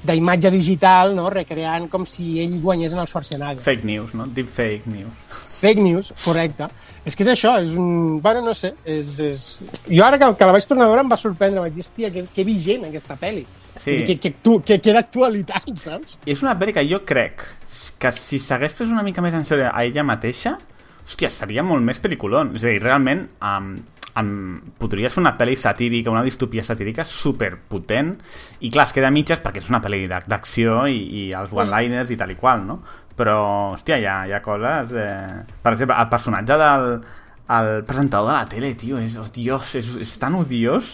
d'imatge 0.03 0.52
digital, 0.53 1.15
no? 1.18 1.30
recreant 1.34 1.88
com 1.91 2.06
si 2.06 2.38
ell 2.44 2.57
guanyés 2.61 2.94
en 2.94 3.02
el 3.03 3.10
Schwarzenegger. 3.10 3.64
Fake 3.65 3.88
news, 3.88 4.14
no? 4.18 4.28
Deep 4.28 4.49
fake 4.53 4.91
news. 4.91 5.24
Fake 5.57 5.82
news, 5.82 6.11
correcte. 6.24 6.69
És 7.07 7.15
que 7.15 7.24
és 7.24 7.32
això, 7.32 7.53
és 7.64 7.74
un... 7.80 8.19
Bueno, 8.22 8.44
no 8.45 8.53
sé, 8.57 8.74
és... 8.84 9.19
és... 9.24 9.48
Jo 9.88 10.03
ara 10.06 10.19
que, 10.19 10.28
que 10.38 10.49
la 10.49 10.56
vaig 10.57 10.68
tornar 10.68 10.90
a 10.90 10.91
veure 10.91 11.06
em 11.06 11.11
va 11.11 11.19
sorprendre, 11.19 11.64
vaig 11.64 11.76
dir, 11.78 11.86
hòstia, 11.86 12.11
que, 12.14 12.26
que 12.36 12.45
vigent 12.48 12.84
aquesta 12.90 13.15
pel·li. 13.19 13.45
Sí. 13.78 14.02
Que, 14.03 14.18
que, 14.18 14.32
que, 14.34 14.57
que, 14.65 14.80
que 14.84 14.95
d'actualitat, 14.95 15.72
saps? 15.80 16.18
És 16.28 16.44
una 16.44 16.57
pel·li 16.60 16.76
que 16.76 16.84
jo 16.90 16.99
crec 17.07 17.45
que 17.98 18.11
si 18.14 18.41
s'hagués 18.44 18.76
pres 18.78 18.91
una 18.91 19.06
mica 19.06 19.24
més 19.26 19.38
en 19.38 19.45
sèrio 19.48 19.69
a 19.72 19.86
ella 19.88 20.06
mateixa, 20.06 20.57
hòstia, 21.06 21.32
seria 21.32 21.64
molt 21.65 21.86
més 21.86 22.02
pel·liculon. 22.03 22.53
És 22.60 22.65
a 22.65 22.74
dir, 22.74 22.82
realment, 22.84 23.24
um, 23.40 23.78
um, 24.19 24.57
podries 24.80 25.14
fer 25.14 25.22
una 25.23 25.35
pel·li 25.38 25.56
satírica, 25.60 26.11
una 26.14 26.23
distopia 26.26 26.64
satírica 26.65 27.06
superpotent, 27.06 28.15
i 28.61 28.72
clar, 28.73 28.88
es 28.89 28.95
queda 28.95 29.11
mitges 29.14 29.41
perquè 29.44 29.61
és 29.64 29.69
una 29.69 29.81
pel·li 29.84 30.06
d'ac- 30.10 30.27
d'acció 30.30 30.85
i, 30.91 30.98
i 31.22 31.27
els 31.38 31.53
one-liners 31.53 32.11
i 32.14 32.18
tal 32.19 32.34
i 32.34 32.39
qual, 32.39 32.65
no? 32.68 32.81
Però, 33.18 33.38
hòstia, 33.73 33.98
hi 33.98 34.06
ha, 34.06 34.18
hi 34.30 34.34
ha 34.38 34.41
coses... 34.45 34.91
Eh... 34.94 35.45
Per 35.64 35.72
exemple, 35.73 35.95
el 35.98 36.10
personatge 36.11 36.57
del 36.61 36.91
el 37.48 37.85
presentador 37.88 38.27
de 38.27 38.34
la 38.35 38.45
tele, 38.52 38.73
tio, 38.76 38.98
és 38.99 39.14
odiós, 39.15 39.69
és, 39.80 39.88
és 40.03 40.15
tan 40.19 40.34
odiós. 40.35 40.89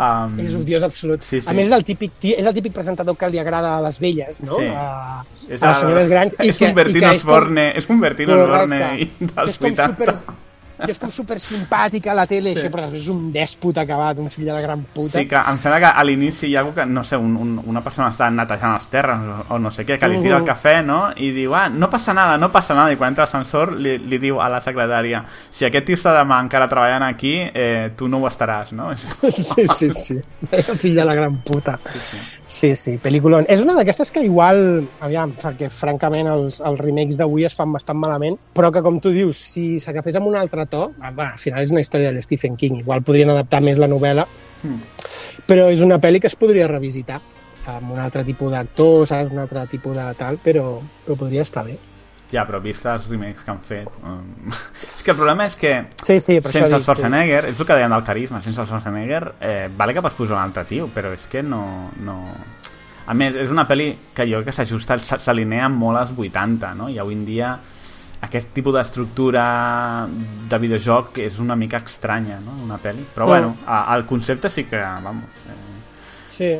Um, 0.00 0.38
És 0.40 0.54
odiós 0.56 0.86
absolut. 0.86 1.20
Sí, 1.20 1.42
sí. 1.42 1.48
A 1.50 1.52
més, 1.52 1.66
és 1.68 1.74
el, 1.76 1.84
típic, 1.84 2.14
és 2.32 2.46
el 2.48 2.54
típic 2.56 2.72
presentador 2.72 3.18
que 3.20 3.28
li 3.28 3.36
agrada 3.42 3.74
a 3.76 3.82
les 3.84 3.98
velles, 4.00 4.40
no? 4.46 4.56
Sí. 4.56 4.70
A, 4.72 5.20
És 5.50 5.60
a 5.60 5.74
les 5.74 5.82
senyores 5.84 6.08
grans. 6.08 6.38
és 6.40 6.56
convertint 6.62 7.04
que 7.04 7.10
els 7.18 7.26
Borne, 7.28 7.66
és 7.76 7.90
convertint 7.90 8.32
els 8.32 8.48
Borne 8.48 8.80
i 9.04 9.10
que 9.18 9.28
dels 9.34 9.52
és 9.52 9.60
com 9.60 9.68
80. 9.68 9.90
super, 9.92 10.14
que 10.84 10.90
és 10.92 10.98
com 10.98 11.10
super 11.10 11.38
simpàtica 11.40 12.12
a 12.12 12.14
la 12.14 12.26
tele, 12.26 12.54
Sí. 12.54 12.62
sí. 12.62 12.68
però 12.68 12.86
és 12.92 13.08
un 13.08 13.30
dèspot 13.32 13.78
acabat, 13.78 14.18
un 14.18 14.28
fill 14.30 14.44
de 14.46 14.52
la 14.52 14.60
gran 14.60 14.82
puta. 14.92 15.18
Sí, 15.18 15.26
que 15.28 15.36
em 15.36 15.56
sembla 15.58 15.80
que 15.80 15.86
a 15.86 16.04
l'inici 16.04 16.48
hi 16.48 16.56
ha 16.56 16.60
algú 16.60 16.74
que, 16.74 16.86
no 16.86 17.04
sé, 17.04 17.16
un, 17.16 17.36
un, 17.36 17.58
una 17.66 17.80
persona 17.82 18.10
està 18.10 18.30
netejant 18.30 18.74
els 18.76 18.86
terres 18.92 19.18
o, 19.18 19.54
o 19.54 19.58
no 19.58 19.70
sé 19.70 19.84
què, 19.86 19.98
que 19.98 20.08
li 20.08 20.20
tira 20.20 20.36
el 20.36 20.42
Mhm. 20.42 20.48
cafè, 20.48 20.84
no? 20.84 21.12
I 21.16 21.30
diu, 21.32 21.54
ah, 21.54 21.68
no 21.68 21.88
passa 21.90 22.12
nada, 22.12 22.36
no 22.38 22.50
passa 22.52 22.74
nada. 22.74 22.92
I 22.92 22.96
quan 22.96 23.10
entra 23.12 23.24
l'ascensor 23.24 23.72
li, 23.72 23.98
li 23.98 24.18
diu 24.18 24.40
a 24.40 24.48
la 24.48 24.60
secretària 24.60 25.24
si 25.50 25.64
aquest 25.64 25.86
tio 25.86 25.96
està 25.96 26.12
demà 26.18 26.40
encara 26.42 26.68
treballant 26.68 27.02
aquí, 27.02 27.34
eh, 27.54 27.92
tu 27.96 28.08
no 28.08 28.18
ho 28.18 28.28
estaràs, 28.28 28.72
no? 28.72 28.90
Sí, 29.30 29.66
sí, 29.66 29.90
sí. 29.90 30.16
Fill 30.76 30.94
de 30.96 31.04
la 31.04 31.14
gran 31.14 31.38
puta. 31.42 31.78
Sí, 31.92 31.98
sí, 32.10 32.18
pel·lículon. 33.02 33.46
És 33.50 33.62
una 33.64 33.74
d'aquestes 33.78 34.12
que 34.12 34.22
igual, 34.26 34.82
aviam, 35.00 35.32
perquè 35.40 35.70
francament 35.72 36.28
els, 36.32 36.60
els 36.60 36.80
remakes 36.80 37.18
d'avui 37.20 37.46
es 37.48 37.56
fan 37.56 37.72
bastant 37.72 37.98
malament, 37.98 38.38
però 38.54 38.70
que 38.72 38.82
com 38.84 39.00
tu 39.00 39.12
dius, 39.14 39.40
si 39.54 39.78
s'agafés 39.82 40.18
amb 40.20 40.28
un 40.30 40.38
altre 40.38 40.66
to, 40.70 40.90
ah, 41.00 41.10
va, 41.10 41.32
al 41.32 41.40
final 41.42 41.62
és 41.64 41.72
una 41.74 41.82
història 41.84 42.12
de 42.12 42.22
Stephen 42.22 42.56
King, 42.60 42.82
igual 42.82 43.04
podrien 43.06 43.32
adaptar 43.32 43.62
més 43.64 43.80
la 43.80 43.90
novel·la, 43.90 44.26
però 45.48 45.70
és 45.72 45.80
una 45.82 45.98
pel·li 46.02 46.20
que 46.20 46.30
es 46.30 46.36
podria 46.38 46.68
revisitar 46.70 47.20
amb 47.66 47.94
un 47.94 48.02
altre 48.02 48.24
tipus 48.26 48.50
d'actor, 48.52 49.06
saps? 49.06 49.32
Un 49.32 49.42
altre 49.42 49.64
tipus 49.70 49.96
de 49.96 50.06
tal, 50.18 50.38
però, 50.42 50.80
però 51.06 51.18
podria 51.18 51.46
estar 51.46 51.64
bé. 51.66 51.78
Ja, 52.32 52.46
però 52.48 52.60
vist 52.64 52.86
els 52.88 53.04
remakes 53.10 53.42
que 53.44 53.50
han 53.52 53.60
fet... 53.66 53.88
Um... 54.08 54.50
és 54.96 55.02
que 55.04 55.12
el 55.12 55.18
problema 55.18 55.44
és 55.46 55.56
que 55.60 55.72
Sí, 56.02 56.18
sí, 56.18 56.38
per 56.40 56.52
sense 56.54 56.74
el 56.74 56.82
Schwarzenegger, 56.82 57.44
és 57.50 57.58
el 57.60 57.66
que 57.68 57.76
deien 57.76 57.92
del 57.92 58.04
carisma, 58.06 58.40
sense 58.42 58.60
el 58.62 58.66
Schwarzenegger, 58.70 59.34
eh, 59.40 59.68
vale 59.76 59.92
que 59.94 60.02
pots 60.02 60.16
posar 60.16 60.38
un 60.38 60.42
altre 60.46 60.64
tio, 60.70 60.88
però 60.94 61.12
és 61.12 61.26
que 61.28 61.42
no... 61.44 61.90
no... 62.00 62.16
A 63.06 63.14
més, 63.18 63.34
és 63.34 63.50
una 63.50 63.66
pel·li 63.66 63.90
que 64.14 64.24
jo 64.30 64.38
crec 64.40 64.52
que 64.52 64.56
s'ajusta, 64.60 64.96
s'alinea 65.02 65.68
molt 65.68 65.98
als 65.98 66.12
80, 66.16 66.72
no? 66.78 66.88
I 66.88 67.00
avui 67.02 67.16
en 67.18 67.24
dia 67.26 67.52
aquest 68.22 68.52
tipus 68.54 68.76
d'estructura 68.76 70.06
de 70.48 70.58
videojoc 70.62 71.18
és 71.24 71.40
una 71.42 71.56
mica 71.58 71.80
estranya, 71.82 72.38
no? 72.40 72.54
Una 72.62 72.78
pel·li. 72.78 73.02
Però 73.12 73.26
Mm. 73.26 73.28
bueno, 73.28 73.56
el 73.96 74.06
concepte 74.06 74.48
sí 74.48 74.64
que, 74.64 74.78
vamos... 74.78 75.24
Eh, 75.48 75.58
Sí. 76.32 76.54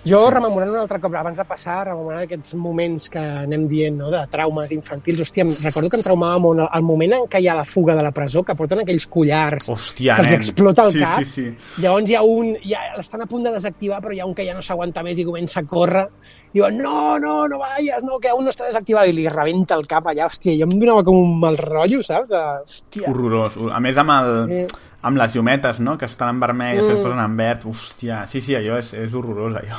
Jo, 0.00 0.30
rememorant 0.32 0.70
un 0.72 0.78
altre 0.80 0.96
cop, 0.96 1.12
abans 1.18 1.36
de 1.36 1.44
passar, 1.44 1.82
rememorant 1.90 2.22
aquests 2.24 2.54
moments 2.56 3.10
que 3.12 3.20
anem 3.20 3.66
dient, 3.68 3.98
no?, 4.00 4.08
de 4.08 4.22
traumes 4.32 4.70
infantils, 4.72 5.20
hòstia, 5.26 5.44
recordo 5.60 5.90
que 5.92 5.98
em 6.00 6.04
traumava 6.06 6.38
molt 6.40 6.62
el 6.64 6.86
moment 6.88 7.12
en 7.18 7.26
què 7.28 7.42
hi 7.44 7.50
ha 7.52 7.56
la 7.58 7.66
fuga 7.68 7.92
de 7.98 8.06
la 8.06 8.12
presó, 8.16 8.40
que 8.42 8.56
porten 8.56 8.80
aquells 8.80 9.04
collars 9.12 9.68
Hòstia, 9.68 10.16
que 10.16 10.24
els 10.24 10.30
nen. 10.32 10.38
explota 10.40 10.86
el 10.88 10.94
Sí, 10.96 11.02
cap, 11.04 11.20
sí, 11.20 11.28
sí. 11.52 11.82
llavors 11.84 12.08
hi 12.08 12.16
ha 12.16 12.22
un, 12.24 12.54
ja 12.64 12.86
l'estan 12.96 13.26
a 13.26 13.28
punt 13.28 13.44
de 13.44 13.52
desactivar, 13.58 14.00
però 14.00 14.16
hi 14.16 14.22
ha 14.24 14.30
un 14.30 14.34
que 14.34 14.46
ja 14.48 14.56
no 14.56 14.64
s'aguanta 14.64 15.04
més 15.04 15.20
i 15.20 15.26
comença 15.28 15.60
a 15.60 15.66
córrer, 15.68 16.06
diuen, 16.54 16.80
no, 16.80 17.18
no, 17.20 17.46
no 17.52 17.58
vayas, 17.60 18.00
no, 18.02 18.16
que 18.18 18.32
aún 18.32 18.48
no 18.48 18.54
està 18.56 18.70
desactivat, 18.72 19.06
i 19.12 19.12
li 19.20 19.28
rebenta 19.28 19.76
el 19.76 19.84
cap 19.86 20.08
allà, 20.08 20.30
hòstia, 20.32 20.56
jo 20.56 20.64
em 20.64 20.78
donava 20.80 21.04
com 21.04 21.20
un 21.26 21.36
mal 21.44 21.60
rotllo, 21.60 22.00
saps? 22.02 22.32
Hòstia, 22.32 23.04
horrorós. 23.12 23.60
A 23.68 23.84
més, 23.84 24.00
amb, 24.00 24.16
el, 24.16 24.64
Sí. 24.64 24.86
Amb 25.02 25.16
les 25.16 25.34
llumetes, 25.34 25.80
no?, 25.80 25.96
que 25.98 26.04
estan 26.06 26.28
en 26.34 26.40
vermell 26.40 26.74
i 26.76 26.80
Mm. 26.80 26.82
després 26.84 26.98
es 26.98 27.04
posen 27.06 27.24
en 27.24 27.36
verd. 27.36 27.64
Hòstia, 27.64 28.26
sí, 28.28 28.40
sí, 28.40 28.54
allò 28.54 28.78
és, 28.78 28.92
és 28.94 29.14
horrorós, 29.14 29.54
allò. 29.62 29.78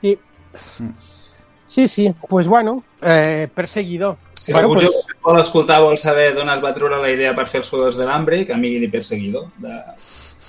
Sí. 0.00 0.18
Sí, 1.66 1.88
sí, 1.88 2.14
pues 2.28 2.46
bueno, 2.46 2.84
eh, 3.02 3.48
perseguidor. 3.52 4.16
Si 4.38 4.52
bueno, 4.52 4.68
algú 4.68 4.74
pues, 4.80 5.08
vol 5.22 5.40
escoltar 5.40 5.80
vol 5.80 5.96
saber 5.98 6.34
d'on 6.34 6.50
es 6.52 6.60
va 6.62 6.74
treure 6.74 6.98
la 7.00 7.10
idea 7.10 7.32
per 7.34 7.46
fer 7.48 7.62
els 7.62 7.70
Juegos 7.70 7.96
de 7.96 8.04
l'Hambre, 8.06 8.44
que 8.46 8.54
miri 8.60 8.88
Perseguidor. 8.88 9.46
De... 9.56 9.72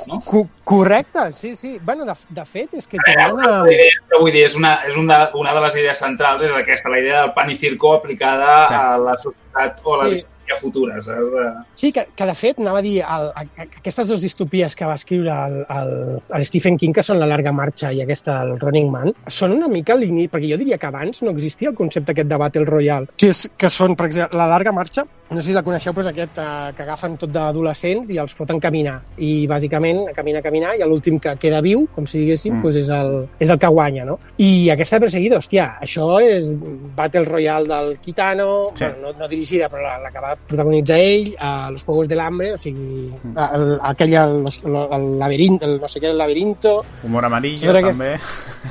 No? 0.08 0.20
co 0.20 0.46
correcte, 0.66 1.32
sí, 1.32 1.56
sí. 1.56 1.80
Bueno, 1.82 2.04
de, 2.04 2.14
de 2.30 2.44
fet, 2.46 2.74
és 2.76 2.86
que 2.86 2.98
tenien... 3.06 3.32
una, 3.32 3.62
eh, 3.64 3.74
idea, 3.74 4.02
però 4.10 4.20
vull 4.20 4.34
dir, 4.36 4.44
és 4.44 4.56
una, 4.60 4.74
és 4.86 4.98
una, 5.00 5.30
una 5.40 5.54
de 5.56 5.62
les 5.64 5.78
idees 5.80 5.98
centrals, 6.04 6.44
és 6.44 6.52
aquesta, 6.52 6.92
la 6.92 7.00
idea 7.00 7.22
del 7.22 7.32
pan 7.34 7.50
i 7.50 7.56
circo 7.56 7.94
aplicada 7.96 8.68
Sí. 8.68 8.74
a 8.76 8.98
la 9.00 9.16
societat 9.18 9.80
o 9.86 9.96
a 9.96 10.04
la 10.04 10.10
Sí. 10.10 10.26
Distopia 10.46 10.58
futura, 10.62 11.02
saps? 11.02 11.32
De... 11.32 11.64
Sí, 11.74 11.92
que, 11.92 12.08
que 12.16 12.26
de 12.26 12.36
fet, 12.36 12.60
anava 12.60 12.80
a 12.80 12.82
dir, 12.82 13.00
el, 13.02 13.28
a, 13.34 13.46
aquestes 13.80 14.08
dues 14.08 14.22
distopies 14.22 14.76
que 14.76 14.86
va 14.86 14.96
escriure 14.96 15.32
el, 15.32 15.66
el, 15.70 16.22
el 16.38 16.46
Stephen 16.46 16.78
King, 16.78 16.94
que 16.94 17.04
són 17.04 17.20
La 17.20 17.28
llarga 17.28 17.52
marxa 17.56 17.92
i 17.92 18.02
aquesta, 18.04 18.42
el 18.44 18.60
Running 18.60 18.90
Man, 18.92 19.14
són 19.28 19.56
una 19.56 19.68
mica 19.72 19.96
l'inici, 19.96 20.30
perquè 20.32 20.52
jo 20.52 20.58
diria 20.62 20.78
que 20.78 20.88
abans 20.88 21.24
no 21.24 21.32
existia 21.32 21.70
el 21.70 21.76
concepte 21.76 22.12
aquest 22.14 22.30
de 22.30 22.38
Battle 22.38 22.66
Royale, 22.66 23.08
que, 23.18 23.32
és, 23.34 23.46
que 23.58 23.70
són, 23.70 23.96
per 23.96 24.10
exemple, 24.12 24.38
La 24.38 24.48
llarga 24.52 24.74
marxa, 24.76 25.06
no 25.30 25.42
sé 25.42 25.48
si 25.50 25.56
la 25.56 25.64
coneixeu, 25.66 25.94
però 25.96 26.06
és 26.06 26.12
aquest 26.12 26.38
eh, 26.38 26.74
que 26.78 26.84
agafen 26.86 27.16
tot 27.18 27.32
d'adolescents 27.34 28.12
i 28.14 28.20
els 28.22 28.34
foten 28.38 28.60
caminar. 28.62 29.00
I, 29.18 29.48
bàsicament, 29.50 30.04
a 30.12 30.14
caminar, 30.14 30.44
a 30.44 30.46
caminar, 30.46 30.76
i 30.78 30.86
l'últim 30.86 31.18
que 31.20 31.34
queda 31.42 31.64
viu, 31.66 31.88
com 31.96 32.06
si 32.06 32.22
diguéssim, 32.22 32.54
Mm. 32.56 32.62
doncs 32.62 32.76
és, 32.78 32.90
el, 32.94 33.10
és 33.42 33.50
el 33.50 33.58
que 33.60 33.68
guanya, 33.74 34.06
no? 34.06 34.20
I 34.38 34.70
aquesta 34.70 35.00
perseguida, 35.02 35.40
hòstia, 35.42 35.66
això 35.82 36.20
és 36.22 36.54
Battle 36.96 37.26
Royale 37.26 37.68
del 37.68 37.98
Kitano, 38.06 38.70
sí. 38.76 38.84
bueno, 38.86 39.12
no, 39.14 39.20
no 39.20 39.28
dirigida, 39.28 39.68
però 39.68 39.82
la, 39.82 39.98
la 40.04 40.12
que 40.14 40.22
va 40.22 40.35
protagonitzar 40.48 40.98
ell, 41.00 41.36
a 41.40 41.72
Los 41.72 41.84
Juegos 41.84 42.08
del 42.08 42.20
Hambre, 42.20 42.54
o 42.54 42.58
sigui, 42.58 43.14
Mm. 43.24 43.38
el, 43.38 43.80
aquella, 43.82 44.28
los, 44.28 44.64
lo- 44.64 44.92
el 44.92 45.18
laberint, 45.20 45.62
el 45.64 45.80
no 45.82 45.88
sé 45.88 46.00
què, 46.02 46.10
el 46.12 46.18
laberinto, 46.18 46.84
Humor 47.04 47.26
amarillo, 47.26 47.72
aquest- 47.72 47.92
també. 47.98 48.20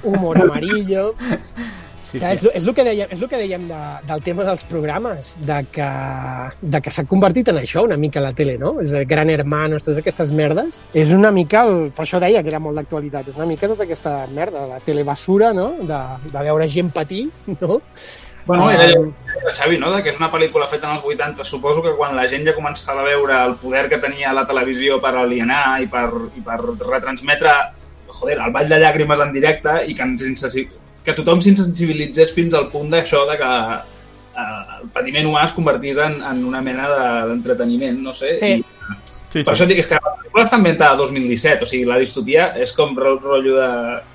humor 0.03 0.41
amarillo... 0.43 1.15
Sí, 2.15 2.19
és, 2.23 2.39
sí. 2.39 2.47
lo- 2.47 2.53
és 2.55 2.63
el 2.65 2.75
que 2.77 2.85
dèiem, 2.87 3.09
és 3.11 3.21
el 3.23 3.29
que 3.29 3.39
dèiem 3.41 3.65
de, 3.67 3.79
del 4.07 4.21
tema 4.23 4.45
dels 4.47 4.63
programes, 4.71 5.33
de 5.43 5.57
que, 5.73 5.87
de 6.63 6.81
que 6.81 6.91
s'ha 6.95 7.03
convertit 7.11 7.49
en 7.51 7.57
això 7.59 7.83
una 7.83 7.97
mica 7.99 8.21
la 8.23 8.31
tele, 8.31 8.55
no? 8.57 8.77
És 8.81 8.93
de 8.95 9.01
Gran 9.05 9.31
Hermanos, 9.35 9.83
totes 9.83 9.99
aquestes 9.99 10.31
merdes. 10.31 10.79
És 10.95 11.11
una 11.11 11.33
mica, 11.35 11.65
el, 11.67 11.89
per 11.91 12.05
això 12.05 12.21
deia 12.23 12.41
que 12.45 12.53
era 12.53 12.61
molt 12.63 12.77
d'actualitat, 12.79 13.33
és 13.33 13.37
una 13.41 13.47
mica 13.51 13.67
tota 13.67 13.83
aquesta 13.83 14.29
merda, 14.31 14.63
la 14.77 14.79
telebasura, 14.79 15.51
no? 15.53 15.73
De, 15.81 15.99
de 16.31 16.39
veure 16.47 16.69
gent 16.71 16.93
patir, 16.95 17.25
no? 17.61 17.81
Bueno, 18.47 18.71
era 18.71 18.85
allò 18.85 19.05
que 19.05 19.41
deia 19.41 19.55
Xavi, 19.57 19.79
no? 19.79 19.91
De 19.95 20.03
que 20.03 20.11
és 20.13 20.19
una 20.21 20.31
pel·lícula 20.33 20.67
feta 20.69 20.91
en 20.91 20.97
els 20.99 21.05
80. 21.05 21.45
Suposo 21.49 21.83
que 21.83 21.95
quan 21.97 22.15
la 22.17 22.27
gent 22.29 22.45
ja 22.47 22.55
començava 22.57 23.01
a 23.01 23.09
veure 23.09 23.39
el 23.47 23.55
poder 23.61 23.87
que 23.89 23.99
tenia 24.03 24.33
la 24.37 24.45
televisió 24.47 25.01
per 25.01 25.15
alienar 25.17 25.81
i 25.83 25.87
per, 25.89 26.09
i 26.37 26.43
per 26.45 26.59
retransmetre 26.61 27.55
joder, 28.15 28.39
el 28.45 28.53
ball 28.55 28.69
de 28.69 28.79
llàgrimes 28.79 29.21
en 29.25 29.33
directe 29.33 29.73
i 29.89 29.95
que, 29.97 30.03
ens 30.05 30.55
que 31.05 31.13
tothom 31.17 31.41
s'insensibilitzés 31.43 32.33
fins 32.37 32.55
al 32.55 32.69
punt 32.71 32.91
d'això 32.93 33.25
de 33.31 33.35
que 33.41 33.49
eh, 33.49 34.79
el 34.83 34.89
patiment 34.95 35.27
humà 35.27 35.47
es 35.49 35.53
convertís 35.57 35.99
en, 35.99 36.21
en 36.23 36.45
una 36.45 36.61
mena 36.63 36.87
de- 36.93 37.27
d'entreteniment, 37.33 37.99
no 38.05 38.15
sé. 38.15 38.39
Sí. 38.41 38.53
I, 38.61 38.65
Sí, 39.35 39.43
per 39.43 39.51
sí. 39.51 39.55
això 39.57 39.67
dic 39.67 39.81
és 39.83 39.89
que 39.91 39.99
la 39.99 40.13
pel·lícula 40.15 40.45
està 40.47 40.59
ambientada 40.61 40.95
a 40.95 40.99
2017, 41.01 41.67
o 41.67 41.67
sigui, 41.67 41.89
la 41.89 41.99
distopia 41.99 42.53
és 42.63 42.71
com 42.77 42.93
el 42.95 43.19
rotllo 43.19 43.57
de 43.59 43.71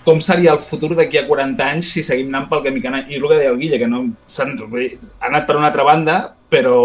com 0.06 0.22
seria 0.24 0.54
el 0.56 0.62
futur 0.64 0.94
d'aquí 0.96 1.20
a 1.20 1.26
40 1.28 1.66
anys 1.74 1.92
si 1.98 2.04
seguim 2.08 2.32
anant 2.32 2.48
pel 2.48 2.64
camí 2.64 2.80
que 2.80 2.88
anem. 2.88 3.10
I 3.12 3.18
és 3.18 3.22
el 3.22 3.28
que 3.28 3.42
deia 3.42 3.52
el 3.52 3.60
Guille, 3.60 3.82
que 3.82 3.92
no 3.92 4.06
s'han 4.24 4.56
ha 4.56 5.28
anat 5.28 5.50
per 5.50 5.58
una 5.60 5.68
altra 5.68 5.84
banda, 5.84 6.16
però 6.50 6.78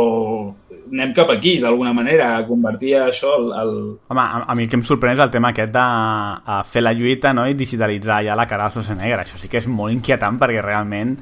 anem 0.90 1.14
cap 1.14 1.30
aquí, 1.30 1.54
d'alguna 1.62 1.94
manera, 1.94 2.32
a 2.36 2.42
convertir 2.46 2.96
això 2.98 3.36
al... 3.38 3.46
al... 3.60 3.72
Home, 4.10 4.24
a, 4.24 4.42
a 4.50 4.58
mi 4.58 4.66
el 4.66 4.72
que 4.72 4.78
em 4.80 4.84
sorprèn 4.86 5.14
és 5.14 5.22
el 5.22 5.32
tema 5.32 5.54
aquest 5.54 5.72
de 5.74 5.84
a 5.84 6.58
fer 6.66 6.82
la 6.82 6.92
lluita 6.96 7.32
no? 7.36 7.46
i 7.46 7.54
digitalitzar 7.54 8.20
ja 8.26 8.36
la 8.38 8.48
cara 8.50 8.66
al 8.66 8.74
Schwarzenegger. 8.74 9.22
Això 9.22 9.38
sí 9.40 9.50
que 9.50 9.62
és 9.62 9.70
molt 9.70 9.94
inquietant 9.94 10.42
perquè 10.42 10.62
realment 10.62 11.16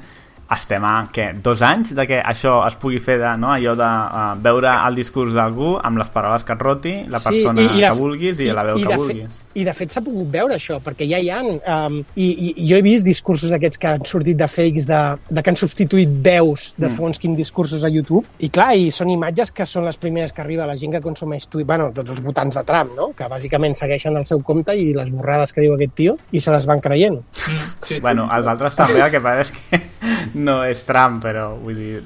estem 0.55 0.83
a 0.87 0.93
què, 1.13 1.29
dos 1.43 1.61
anys 1.65 1.93
de 1.97 2.05
que 2.09 2.19
això 2.19 2.59
es 2.67 2.77
pugui 2.81 3.01
fer 3.03 3.19
de, 3.21 3.33
no? 3.39 3.51
allò 3.53 3.75
de 3.79 3.89
uh, 3.89 4.25
veure 4.43 4.75
el 4.87 4.99
discurs 4.99 5.33
d'algú 5.35 5.75
amb 5.81 6.01
les 6.01 6.11
paraules 6.13 6.45
que 6.47 6.55
et 6.55 6.63
roti, 6.63 6.95
la 7.11 7.21
persona 7.23 7.61
i, 7.61 7.65
i 7.65 7.81
de, 7.81 7.87
que 7.87 7.97
vulguis 7.99 8.43
i, 8.43 8.51
la 8.55 8.67
veu 8.69 8.81
i 8.81 8.87
que 8.87 8.99
vulguis. 9.01 9.42
I 9.55 9.63
de 9.67 9.73
fet 9.77 9.91
s'ha 9.93 10.01
pogut 10.01 10.29
veure 10.33 10.55
això, 10.57 10.79
perquè 10.83 11.05
ja 11.09 11.19
hi 11.21 11.29
ha... 11.29 11.41
Um, 11.43 11.99
i, 12.15 12.27
I 12.53 12.67
jo 12.69 12.77
he 12.79 12.81
vist 12.85 13.05
discursos 13.05 13.51
d'aquests 13.53 13.77
que 13.81 13.87
han 13.91 14.05
sortit 14.09 14.37
de 14.39 14.47
fakes, 14.49 14.87
de, 14.89 15.01
de 15.29 15.43
que 15.43 15.51
han 15.53 15.59
substituït 15.59 16.09
veus 16.25 16.71
de 16.77 16.87
Mm. 16.87 16.93
segons 16.95 17.19
quins 17.19 17.37
discursos 17.37 17.83
a 17.85 17.89
YouTube. 17.89 18.25
I 18.39 18.49
clar, 18.49 18.71
i 18.75 18.89
són 18.91 19.09
imatges 19.13 19.51
que 19.55 19.65
són 19.69 19.85
les 19.85 19.97
primeres 19.97 20.33
que 20.33 20.41
arriba 20.41 20.65
la 20.65 20.75
gent 20.77 20.91
que 20.91 21.01
consumeix 21.01 21.47
Twitter, 21.47 21.67
bueno, 21.67 21.91
tots 21.93 22.11
els 22.11 22.21
votants 22.25 22.55
de 22.57 22.63
Trump, 22.63 22.91
no? 22.97 23.11
que 23.17 23.27
bàsicament 23.29 23.75
segueixen 23.77 24.17
el 24.17 24.25
seu 24.25 24.41
compte 24.41 24.73
i 24.75 24.93
les 24.93 25.09
borrades 25.11 25.53
que 25.53 25.61
diu 25.61 25.73
aquest 25.75 25.93
tio 25.95 26.17
i 26.31 26.39
se 26.39 26.51
les 26.51 26.65
van 26.65 26.81
creient. 26.81 27.19
Sí, 27.85 27.99
Bueno, 28.01 28.27
els 28.35 28.47
altres 28.47 28.75
també, 28.75 28.99
el 29.01 29.11
que 29.11 29.21
passa 29.21 29.41
és 29.45 29.53
que 29.53 29.81
no 30.45 30.63
és 30.65 30.83
Trump, 30.87 31.21
però 31.23 31.53
vull 31.61 31.75
dir... 31.77 32.01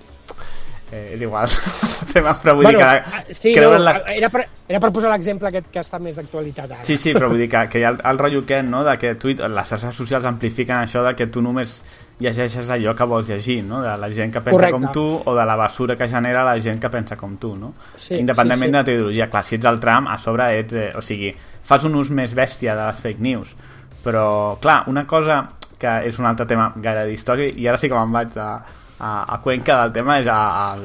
Eh, 0.90 1.16
és 1.16 1.22
igual, 1.22 1.50
el 2.00 2.14
tema, 2.14 2.32
però 2.40 2.54
vull 2.56 2.70
bueno, 2.70 2.80
dir 2.80 2.86
ah, 2.88 3.24
que 3.28 3.36
sí, 3.36 3.52
creuen 3.52 3.82
no, 3.82 3.90
les... 3.90 3.98
era, 4.14 4.30
per, 4.32 4.46
era 4.72 4.80
per 4.80 4.92
posar 4.96 5.10
l'exemple 5.12 5.50
aquest 5.50 5.68
que 5.74 5.82
està 5.84 6.00
més 6.00 6.16
d'actualitat 6.16 6.72
ara. 6.78 6.86
Sí, 6.88 6.96
sí, 6.96 7.12
però 7.12 7.28
vull 7.28 7.42
dir 7.44 7.50
que, 7.52 7.66
que 7.74 7.82
hi 7.82 7.84
ha 7.84 7.92
el, 7.92 8.00
el 8.08 8.20
rotllo 8.22 8.46
aquest, 8.46 8.70
no?, 8.72 8.86
de 8.88 8.94
que 9.02 9.12
Twitter, 9.20 9.50
les 9.52 9.68
xarxes 9.68 10.00
socials 10.00 10.28
amplifiquen 10.30 10.78
això 10.80 11.04
de 11.04 11.12
que 11.20 11.28
tu 11.28 11.44
només 11.44 11.82
llegeixes 12.24 12.72
allò 12.72 12.96
que 12.96 13.10
vols 13.12 13.28
llegir, 13.28 13.58
no?, 13.68 13.82
de 13.84 13.98
la 14.00 14.10
gent 14.16 14.32
que 14.32 14.46
pensa 14.46 14.56
Correcte. 14.56 14.80
com 14.80 14.96
tu 14.96 15.06
o 15.20 15.36
de 15.36 15.46
la 15.52 15.60
basura 15.60 16.00
que 16.00 16.08
genera 16.08 16.46
la 16.48 16.56
gent 16.64 16.80
que 16.80 16.94
pensa 16.94 17.20
com 17.20 17.36
tu, 17.36 17.52
no? 17.60 17.74
Sí, 17.98 18.16
Independentment 18.22 18.72
sí, 18.72 18.72
sí. 18.72 18.72
de 18.72 18.80
la 18.80 18.88
teologia. 18.88 19.30
Clar, 19.36 19.44
si 19.44 19.60
ets 19.60 19.68
el 19.68 19.84
Trump, 19.84 20.08
a 20.08 20.18
sobre 20.24 20.48
ets... 20.62 20.74
Eh, 20.74 20.90
o 20.96 21.04
sigui, 21.04 21.36
fas 21.68 21.84
un 21.84 22.00
ús 22.00 22.16
més 22.16 22.32
bèstia 22.32 22.80
de 22.80 22.88
les 22.88 23.04
fake 23.04 23.28
news. 23.28 23.52
Però, 24.08 24.56
clar, 24.64 24.86
una 24.88 25.04
cosa 25.04 25.44
que 25.78 26.00
és 26.08 26.18
un 26.18 26.32
altre 26.32 26.48
tema 26.48 26.72
gaire 26.80 27.04
d'història, 27.10 27.52
i 27.54 27.68
ara 27.68 27.78
sí 27.78 27.92
que 27.92 28.00
me'n 28.00 28.16
vaig 28.16 28.40
a, 28.40 28.52
a, 29.00 29.12
a 29.36 29.40
Cuenca 29.42 29.82
del 29.84 29.92
tema, 29.94 30.20
és 30.20 30.28
a- 30.28 30.72
al 30.74 30.84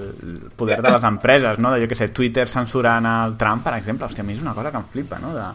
poder 0.57 0.81
de 0.83 0.91
les 0.91 1.05
empreses, 1.05 1.59
no? 1.59 1.73
De, 1.73 1.81
jo 1.85 1.89
què 1.91 1.97
sé, 1.99 2.09
Twitter 2.09 2.49
censurant 2.49 3.07
el 3.07 3.37
Trump, 3.41 3.65
per 3.65 3.75
exemple. 3.79 4.07
Hòstia, 4.07 4.23
a 4.25 4.27
mi 4.29 4.35
és 4.37 4.43
una 4.45 4.55
cosa 4.55 4.71
que 4.71 4.77
em 4.83 4.85
flipa, 4.93 5.19
no? 5.23 5.33
De, 5.35 5.47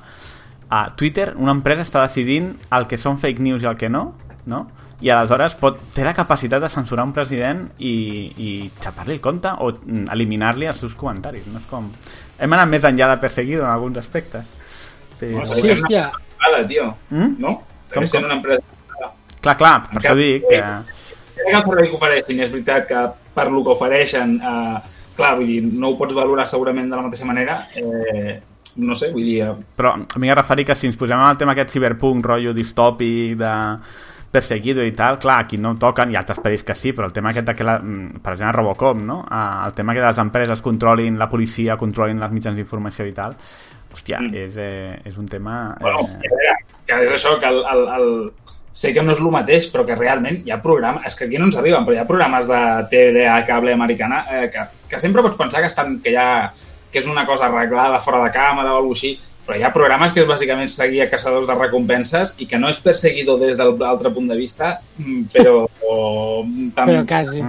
a 0.69 0.81
Twitter, 0.99 1.33
una 1.37 1.53
empresa 1.55 1.85
està 1.85 2.01
decidint 2.03 2.49
el 2.75 2.87
que 2.87 2.97
són 2.99 3.19
fake 3.21 3.39
news 3.45 3.63
i 3.63 3.69
el 3.69 3.77
que 3.79 3.89
no, 3.89 4.15
no? 4.45 4.65
I 4.99 5.11
aleshores 5.13 5.53
pot, 5.55 5.77
té 5.93 6.01
la 6.03 6.15
capacitat 6.17 6.59
de 6.63 6.69
censurar 6.73 7.03
un 7.05 7.11
president 7.13 7.67
i, 7.77 7.91
i 8.41 8.71
xapar-li 8.81 9.13
el 9.13 9.21
compte 9.21 9.51
o 9.61 9.69
mm, 9.71 10.07
eliminar-li 10.15 10.65
els 10.65 10.79
seus 10.81 10.95
comentaris. 10.97 11.45
No 11.53 11.59
és 11.61 11.67
com... 11.69 11.91
Hem 12.41 12.53
anat 12.57 12.69
més 12.71 12.83
enllà 12.89 13.11
de 13.13 13.19
perseguido 13.21 13.61
en 13.63 13.69
alguns 13.69 13.99
aspectes. 14.01 14.45
Però... 15.19 15.45
Sí, 15.45 15.61
hòstia. 15.69 16.07
Privada, 16.37 16.65
tio. 16.67 16.87
Mm? 17.11 17.35
No? 17.37 17.53
Com, 17.93 18.03
com? 18.09 18.25
una 18.25 18.39
empresa. 18.39 18.63
Clar, 19.37 19.55
clar, 19.61 19.75
per 19.91 20.01
això 20.01 20.15
dic 20.17 20.49
que... 20.49 20.63
Crec 21.37 21.47
que 21.53 21.55
el 21.61 21.63
servei 21.69 21.89
que 21.89 21.97
ofereixin 21.99 22.43
és 22.43 22.51
veritat 22.51 22.87
que 22.89 23.05
per 23.37 23.47
lo 23.53 23.63
que 23.63 23.73
ofereixen, 23.75 24.35
eh, 24.41 24.77
clar, 25.17 25.35
vull 25.37 25.47
dir, 25.47 25.61
no 25.63 25.93
ho 25.93 25.97
pots 25.97 26.17
valorar 26.17 26.47
segurament 26.49 26.89
de 26.89 26.95
la 26.97 27.05
mateixa 27.05 27.25
manera, 27.29 27.61
eh, 27.77 28.39
no 28.77 28.95
sé, 28.97 29.11
vull 29.13 29.25
dir... 29.25 29.39
eh, 29.45 29.53
Però 29.77 29.95
a 29.97 30.19
mi 30.21 30.33
referir 30.33 30.65
que 30.65 30.75
si 30.75 30.89
ens 30.89 30.97
posem 30.97 31.17
en 31.19 31.29
el 31.29 31.37
tema 31.37 31.53
aquest 31.55 31.73
ciberpunk, 31.77 32.25
rotllo 32.25 32.53
distòpic, 32.53 33.37
de 33.39 33.53
perseguido 34.31 34.83
i 34.83 34.91
tal, 34.91 35.17
clar, 35.17 35.39
aquí 35.45 35.57
no 35.57 35.71
toquen, 35.79 36.11
ha 36.13 36.19
altres 36.19 36.41
pel·lis 36.43 36.63
que 36.67 36.75
sí, 36.75 36.91
però 36.93 37.07
el 37.07 37.13
tema 37.15 37.31
aquest 37.31 37.47
de 37.47 37.55
que, 37.55 37.63
la, 37.63 37.77
mm, 37.79 38.19
per 38.21 38.33
exemple, 38.33 38.57
Robocop, 38.57 38.97
no? 38.99 39.21
Ah, 39.29 39.63
El 39.67 39.73
tema 39.73 39.93
que 39.95 40.01
les 40.03 40.17
empreses 40.17 40.61
controlin 40.61 41.17
la 41.17 41.29
policia, 41.29 41.77
controlin 41.77 42.19
les 42.19 42.31
mitjans 42.35 42.57
d'informació 42.59 43.07
i 43.07 43.13
tal, 43.15 43.37
hòstia, 43.93 44.19
mm. 44.19 44.35
és, 44.35 44.57
eh, 44.57 44.99
és 45.05 45.17
un 45.17 45.25
tema... 45.31 45.77
Bueno, 45.79 46.03
Eh, 46.19 46.29
veure, 46.29 46.57
que 46.85 46.99
és 47.05 47.11
això, 47.15 47.37
que 47.39 47.47
el, 47.47 47.63
el, 47.71 47.87
el, 47.95 48.31
sé 48.77 48.91
que 48.93 49.01
no 49.01 49.15
és 49.15 49.19
el 49.23 49.31
mateix, 49.33 49.69
però 49.73 49.85
que 49.87 49.95
realment 49.97 50.43
hi 50.45 50.51
ha 50.53 50.59
programes, 50.61 51.05
és 51.09 51.15
que 51.17 51.25
aquí 51.25 51.39
no 51.41 51.47
ens 51.49 51.55
arriben, 51.57 51.85
però 51.87 51.95
hi 51.95 52.01
ha 52.03 52.07
programes 52.09 52.45
de 52.49 52.59
TDA 52.91 53.39
cable 53.47 53.73
americana 53.73 54.19
eh, 54.29 54.43
que, 54.53 54.65
que 54.91 54.99
sempre 55.01 55.23
pots 55.25 55.39
pensar 55.39 55.63
que, 55.63 55.71
estan, 55.71 55.95
que, 56.03 56.13
ha, 56.17 56.51
que 56.91 57.01
és 57.01 57.07
una 57.09 57.25
cosa 57.25 57.47
arreglada 57.49 57.97
fora 58.03 58.21
de 58.27 58.29
càmera 58.35 58.75
o 58.75 58.83
alguna 58.83 58.93
així, 58.99 59.15
però 59.47 59.57
hi 59.57 59.63
ha 59.63 59.71
programes 59.73 60.11
que 60.13 60.21
és 60.21 60.27
bàsicament 60.29 60.69
seguir 60.69 61.01
a 61.05 61.09
caçadors 61.09 61.47
de 61.47 61.55
recompenses 61.55 62.35
i 62.43 62.45
que 62.51 62.59
no 62.59 62.69
és 62.69 62.77
perseguidor 62.83 63.39
des 63.41 63.57
de 63.57 63.65
l'altre 63.65 64.11
punt 64.13 64.27
de 64.29 64.37
vista, 64.37 64.75
mm, 64.99 65.23
però... 65.33 65.63
O, 65.87 66.43
tam... 66.75 66.89
Però 66.89 67.03
quasi. 67.07 67.39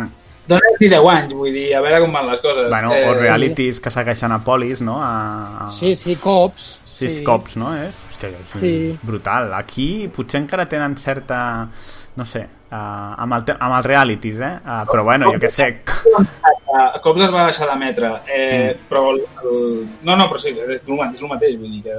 Dóna-li 0.49 0.89
10 0.89 1.07
anys, 1.13 1.33
vull 1.37 1.51
dir, 1.53 1.67
a 1.77 1.81
veure 1.85 1.99
com 2.05 2.13
van 2.15 2.29
les 2.31 2.41
coses. 2.41 2.69
bueno, 2.71 2.93
Eh, 2.95 3.09
o 3.11 3.15
realities 3.19 3.81
que 3.85 3.91
segueixen 3.93 4.33
a 4.33 4.39
polis, 4.47 4.81
no? 4.81 4.95
A, 5.03 5.67
a... 5.67 5.71
Sí, 5.75 5.95
sí, 5.99 6.15
cops. 6.23 6.79
Sí, 6.87 7.09
Sí. 7.19 7.25
cops, 7.27 7.57
no? 7.61 7.75
És, 7.77 7.99
hòstia, 8.19 8.39
és 8.41 8.47
Sí. 8.59 8.99
brutal. 9.03 9.53
Aquí 9.55 10.09
potser 10.15 10.41
encara 10.43 10.69
tenen 10.69 10.97
certa... 10.97 11.69
No 12.17 12.25
sé, 12.27 12.41
uh, 12.71 12.75
amb, 13.23 13.33
el 13.35 13.45
amb 13.61 13.75
els 13.77 13.87
realities, 13.87 14.41
eh? 14.41 14.55
Uh, 14.65 14.85
però 14.91 15.05
bueno, 15.05 15.31
jo 15.33 15.39
què 15.39 15.51
sé... 15.51 15.69
Cops 17.03 17.23
es 17.25 17.31
va 17.33 17.45
deixar 17.47 17.67
d'emetre, 17.71 18.11
eh, 18.29 18.75
Mm. 18.75 18.89
però 18.89 19.11
el, 19.15 19.21
el... 19.43 19.89
No, 20.03 20.17
no, 20.17 20.27
però 20.29 20.39
sí, 20.39 20.51
és 20.51 20.89
el, 20.89 20.97
mateix, 20.97 21.15
és 21.15 21.23
el 21.23 21.29
mateix, 21.29 21.57
vull 21.59 21.71
dir 21.71 21.83
que... 21.83 21.95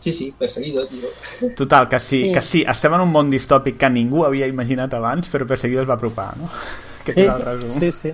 Sí, 0.00 0.12
sí, 0.12 0.34
perseguido, 0.38 0.86
tio. 0.86 1.08
Total, 1.56 1.88
que 1.88 1.98
sí, 2.00 2.22
Sí. 2.26 2.32
que 2.32 2.40
sí, 2.42 2.62
estem 2.66 2.94
en 2.94 3.00
un 3.04 3.10
món 3.12 3.28
distòpic 3.30 3.76
que 3.76 3.90
ningú 3.90 4.24
havia 4.24 4.46
imaginat 4.46 4.94
abans, 4.94 5.28
però 5.28 5.46
Perseguido 5.46 5.82
es 5.82 5.88
va 5.88 5.94
apropar, 5.94 6.36
no? 6.38 6.48
Aquest 7.02 7.18
Sí, 7.18 7.24
és 7.24 7.28
el 7.28 7.60
resum. 7.60 7.80
sí, 7.80 7.92
sí. 7.92 8.12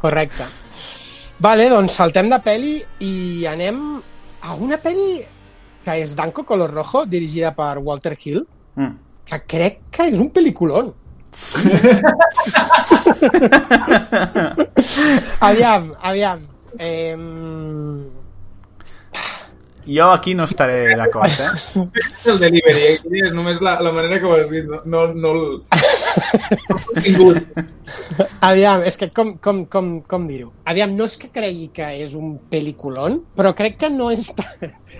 Correcte. 0.00 0.44
Vale, 1.38 1.68
doncs 1.70 1.92
saltem 1.96 2.28
de 2.28 2.38
peli 2.44 2.82
i 3.00 3.46
anem 3.48 3.78
a 4.42 4.54
una 4.54 4.76
peli 4.76 5.22
que 5.84 5.90
és 6.02 6.14
Danco 6.16 6.44
Color 6.44 6.72
Rojo, 6.74 7.04
dirigida 7.06 7.54
per 7.54 7.78
Walter 7.78 8.16
Hill, 8.22 8.46
Mm. 8.76 8.94
que 9.26 9.40
crec 9.46 9.78
que 9.90 10.08
és 10.08 10.18
un 10.18 10.30
pel·liculón. 10.30 10.92
aviam, 15.40 15.94
aviam. 16.00 16.40
Eh, 16.78 17.16
Jo 19.86 20.10
aquí 20.12 20.34
no 20.34 20.44
estaré 20.44 20.94
d'acord, 20.94 21.30
eh? 21.40 21.48
El 22.28 22.38
delivery, 22.38 22.80
eh? 22.92 23.00
és 23.24 23.32
només 23.34 23.60
la, 23.64 23.80
la 23.82 23.90
manera 23.90 24.20
que 24.20 24.26
ho 24.28 24.34
has 24.36 24.50
dit, 24.52 24.64
no, 24.68 24.82
no, 24.84 25.06
no 25.14 25.30
el... 25.32 25.62
Aviam, 28.50 28.82
és 28.86 28.96
que 29.00 29.08
com, 29.10 29.32
com, 29.42 29.64
com, 29.72 29.88
com 30.06 30.26
dir-ho? 30.28 30.52
Aviam, 30.68 30.92
no 30.94 31.04
és 31.10 31.16
que 31.18 31.30
cregui 31.32 31.70
que 31.74 31.88
és 32.04 32.14
un 32.14 32.36
peliculón, 32.52 33.22
però 33.34 33.54
crec 33.56 33.78
que 33.80 33.90
no 33.90 34.10
és... 34.14 34.30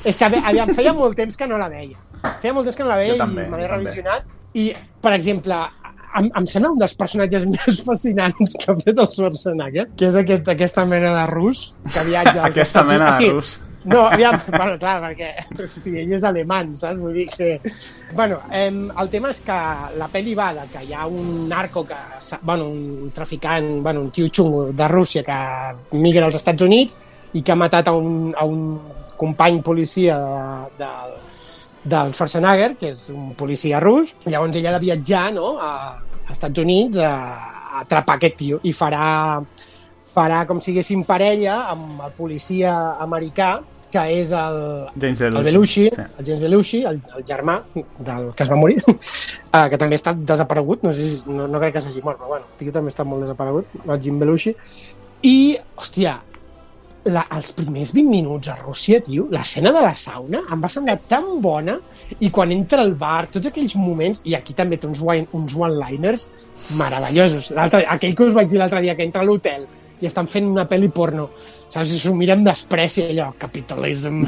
És 0.04 0.16
que, 0.16 0.24
aviam, 0.24 0.72
feia 0.76 0.94
molt 0.96 1.16
temps 1.18 1.36
que 1.36 1.48
no 1.48 1.58
la 1.60 1.68
veia. 1.68 1.98
Feia 2.40 2.54
molt 2.56 2.68
temps 2.68 2.78
que 2.78 2.84
no 2.86 2.90
la 2.92 3.00
veia 3.00 3.14
Jo 3.14 3.20
també, 3.20 3.46
i 3.46 3.52
me 3.52 3.60
l'he 3.60 3.68
revisionat. 3.68 4.36
I, 4.56 4.66
per 5.02 5.12
exemple, 5.14 5.58
em, 6.18 6.28
em 6.40 6.46
sembla 6.50 6.72
un 6.74 6.78
dels 6.80 6.94
personatges 6.98 7.46
més 7.54 7.80
fascinants 7.86 8.54
que 8.58 8.70
ha 8.72 8.76
fet 8.80 8.94
el 8.98 9.10
Schwarzenegger, 9.14 9.88
que 9.96 10.08
és 10.10 10.20
aquest, 10.20 10.48
aquesta 10.54 10.86
mena 10.88 11.12
de 11.20 11.26
rus 11.32 11.66
que 11.92 12.06
viatja 12.08 12.44
Aquesta 12.50 12.82
Estats 12.82 12.92
mena 12.92 13.10
de 13.10 13.18
Sí, 13.18 13.30
rus. 13.34 13.58
No, 13.84 14.02
aviam, 14.12 14.36
bueno, 14.58 14.76
clar, 14.80 14.98
perquè 15.06 15.30
o 15.56 15.68
sigui, 15.72 16.02
ell 16.02 16.12
és 16.18 16.24
alemany, 16.28 16.74
saps? 16.76 16.98
Vull 17.00 17.14
dir 17.16 17.26
que... 17.32 17.54
Bueno, 18.16 18.40
em, 18.52 18.82
el 19.00 19.08
tema 19.12 19.30
és 19.32 19.40
que 19.44 19.56
la 19.96 20.08
pel·li 20.12 20.34
va 20.36 20.50
de 20.58 20.66
que 20.72 20.82
hi 20.84 20.92
ha 20.92 21.06
un 21.08 21.46
narco 21.48 21.86
que... 21.88 21.96
Bueno, 22.42 22.68
un 22.68 23.12
traficant, 23.16 23.78
bueno, 23.84 24.02
un 24.04 24.10
tio 24.12 24.28
xungo 24.28 24.66
de 24.76 24.88
Rússia 24.88 25.24
que 25.24 25.38
migra 25.96 26.28
als 26.28 26.36
Estats 26.42 26.66
Units 26.66 26.98
i 27.32 27.40
que 27.46 27.52
ha 27.54 27.56
matat 27.56 27.88
a 27.88 27.94
un, 27.96 28.34
a 28.36 28.44
un 28.44 28.64
company 29.20 29.60
policia 29.62 30.18
de, 30.78 30.84
de, 30.84 31.20
del 31.94 32.14
Schwarzenegger, 32.16 32.74
que 32.80 32.92
és 32.94 33.08
un 33.14 33.32
policia 33.38 33.80
rus. 33.80 34.14
Llavors 34.26 34.56
ell 34.56 34.70
ha 34.70 34.76
de 34.78 34.84
viatjar 34.86 35.26
no, 35.36 35.56
a, 35.60 35.72
a 36.26 36.32
Estats 36.32 36.64
Units 36.64 37.00
a, 37.04 37.12
a 37.70 37.82
atrapar 37.84 38.18
aquest 38.18 38.40
tio 38.40 38.62
i 38.66 38.72
farà 38.76 39.10
farà 40.10 40.44
com 40.48 40.58
si 40.58 40.72
haguessin 40.72 41.04
parella 41.06 41.68
amb 41.70 42.00
el 42.02 42.16
policia 42.16 42.72
americà 42.98 43.60
que 43.90 44.02
és 44.20 44.32
el, 44.38 44.56
James 45.02 45.20
el 45.26 45.34
Belushi, 45.34 45.44
Belushi, 45.50 45.84
sí. 45.90 46.02
el 46.18 46.26
James 46.26 46.42
Belushi, 46.44 46.80
el, 46.86 47.00
el 47.16 47.24
germà 47.26 47.56
del 47.74 48.28
que 48.38 48.44
es 48.46 48.50
va 48.52 48.58
morir, 48.58 48.78
eh, 48.86 49.66
que 49.72 49.80
també 49.82 49.98
està 49.98 50.14
desaparegut, 50.14 50.84
no, 50.86 50.92
sé 50.94 51.08
si, 51.10 51.18
no, 51.26 51.48
no 51.50 51.62
crec 51.62 51.74
que 51.74 51.82
s'hagi 51.82 52.02
mort, 52.04 52.20
però 52.20 52.36
bueno, 52.36 52.46
el 52.52 52.60
tio 52.60 52.74
també 52.76 52.94
està 52.94 53.06
molt 53.06 53.26
desaparegut, 53.26 53.74
el 53.82 54.02
Jim 54.04 54.20
Belushi, 54.22 54.54
i, 55.26 55.34
hòstia, 55.74 56.20
la, 57.08 57.24
els 57.32 57.50
primers 57.56 57.94
20 57.96 58.10
minuts 58.10 58.50
a 58.52 58.56
Rússia, 58.58 59.00
tio, 59.04 59.26
l'escena 59.32 59.72
de 59.72 59.82
la 59.84 59.94
sauna 59.96 60.42
em 60.52 60.60
va 60.60 60.70
semblar 60.72 60.98
tan 61.08 61.38
bona 61.40 61.78
i 62.20 62.28
quan 62.34 62.52
entra 62.52 62.82
al 62.84 62.92
bar, 62.98 63.28
tots 63.32 63.48
aquells 63.48 63.76
moments, 63.78 64.20
i 64.28 64.34
aquí 64.36 64.56
també 64.56 64.76
té 64.76 64.88
uns, 64.88 65.00
uns 65.32 65.56
one-liners 65.56 66.28
meravellosos. 66.76 67.52
Aquell 67.56 68.16
que 68.16 68.26
us 68.26 68.36
vaig 68.36 68.50
dir 68.50 68.60
l'altre 68.60 68.82
dia, 68.84 68.96
que 68.98 69.06
entra 69.06 69.24
a 69.24 69.28
l'hotel 69.28 69.66
i 70.00 70.08
estan 70.08 70.28
fent 70.32 70.48
una 70.48 70.66
pel·li 70.68 70.90
porno, 70.92 71.28
saps? 71.70 71.92
I 71.94 71.98
s'ho 72.02 72.14
mira 72.18 72.34
amb 72.36 72.46
despreci, 72.48 73.04
allò, 73.12 73.30
capitalism. 73.38 74.20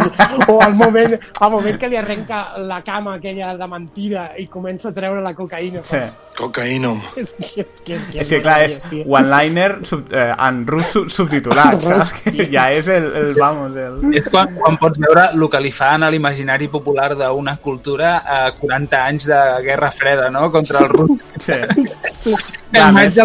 o 0.52 0.58
el 0.66 0.74
moment, 0.78 1.16
el 1.18 1.50
moment 1.52 1.78
que 1.80 1.88
li 1.90 1.96
arrenca 1.98 2.42
la 2.58 2.82
cama 2.86 3.16
aquella 3.18 3.54
de 3.58 3.68
mentida 3.70 4.30
i 4.40 4.46
comença 4.52 4.90
a 4.90 4.96
treure 4.96 5.22
la 5.24 5.34
cocaïna. 5.36 5.82
Sí. 5.86 6.00
Cocaïnum. 6.40 7.00
És 7.20 7.34
que, 7.38 7.64
és 7.64 7.72
que, 7.84 7.94
és 7.96 8.04
que, 8.10 8.20
És 8.24 8.28
que 8.28 8.40
clar, 8.44 8.58
és 8.68 8.78
one-liner 9.04 9.70
sub, 9.88 10.06
eh, 10.12 10.30
en 10.36 10.62
rus 10.68 10.86
sub, 10.94 11.10
subtitulat, 11.12 11.80
saps? 11.84 12.20
Que 12.28 12.46
ja 12.54 12.68
és 12.72 12.88
el, 12.88 13.10
el 13.24 13.34
vamos, 13.38 13.74
el... 13.74 13.98
És 14.16 14.28
quan, 14.32 14.54
quan 14.56 14.78
pots 14.80 15.00
veure 15.02 15.28
el 15.34 15.48
que 15.50 15.60
li 15.60 15.72
fan 15.74 16.04
a 16.06 16.10
l'imaginari 16.12 16.68
popular 16.72 17.12
d'una 17.18 17.56
cultura 17.60 18.18
a 18.24 18.40
40 18.56 19.04
anys 19.04 19.28
de 19.30 19.40
Guerra 19.66 19.90
Freda, 19.92 20.30
no?, 20.32 20.48
contra 20.52 20.84
els 20.84 20.92
russos. 20.94 21.24
Sí. 21.40 22.34
El 22.70 22.78
Clar, 22.78 22.92
més-. 22.94 23.16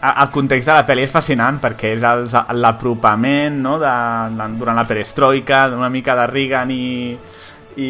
A- 0.00 0.14
El 0.22 0.30
context 0.30 0.68
de 0.68 0.74
la 0.76 0.84
pel·li 0.86 1.06
és 1.06 1.10
fascinant 1.12 1.58
perquè 1.62 1.94
és 1.96 2.02
els- 2.04 2.34
l'apropament 2.72 3.60
no, 3.62 3.76
de, 3.78 3.92
de, 4.34 4.48
durant 4.58 4.76
la 4.80 4.88
perestroika, 4.88 5.66
una 5.76 5.92
mica 5.92 6.16
de 6.18 6.26
Reagan 6.26 6.72
i, 6.74 6.88
i 7.72 7.86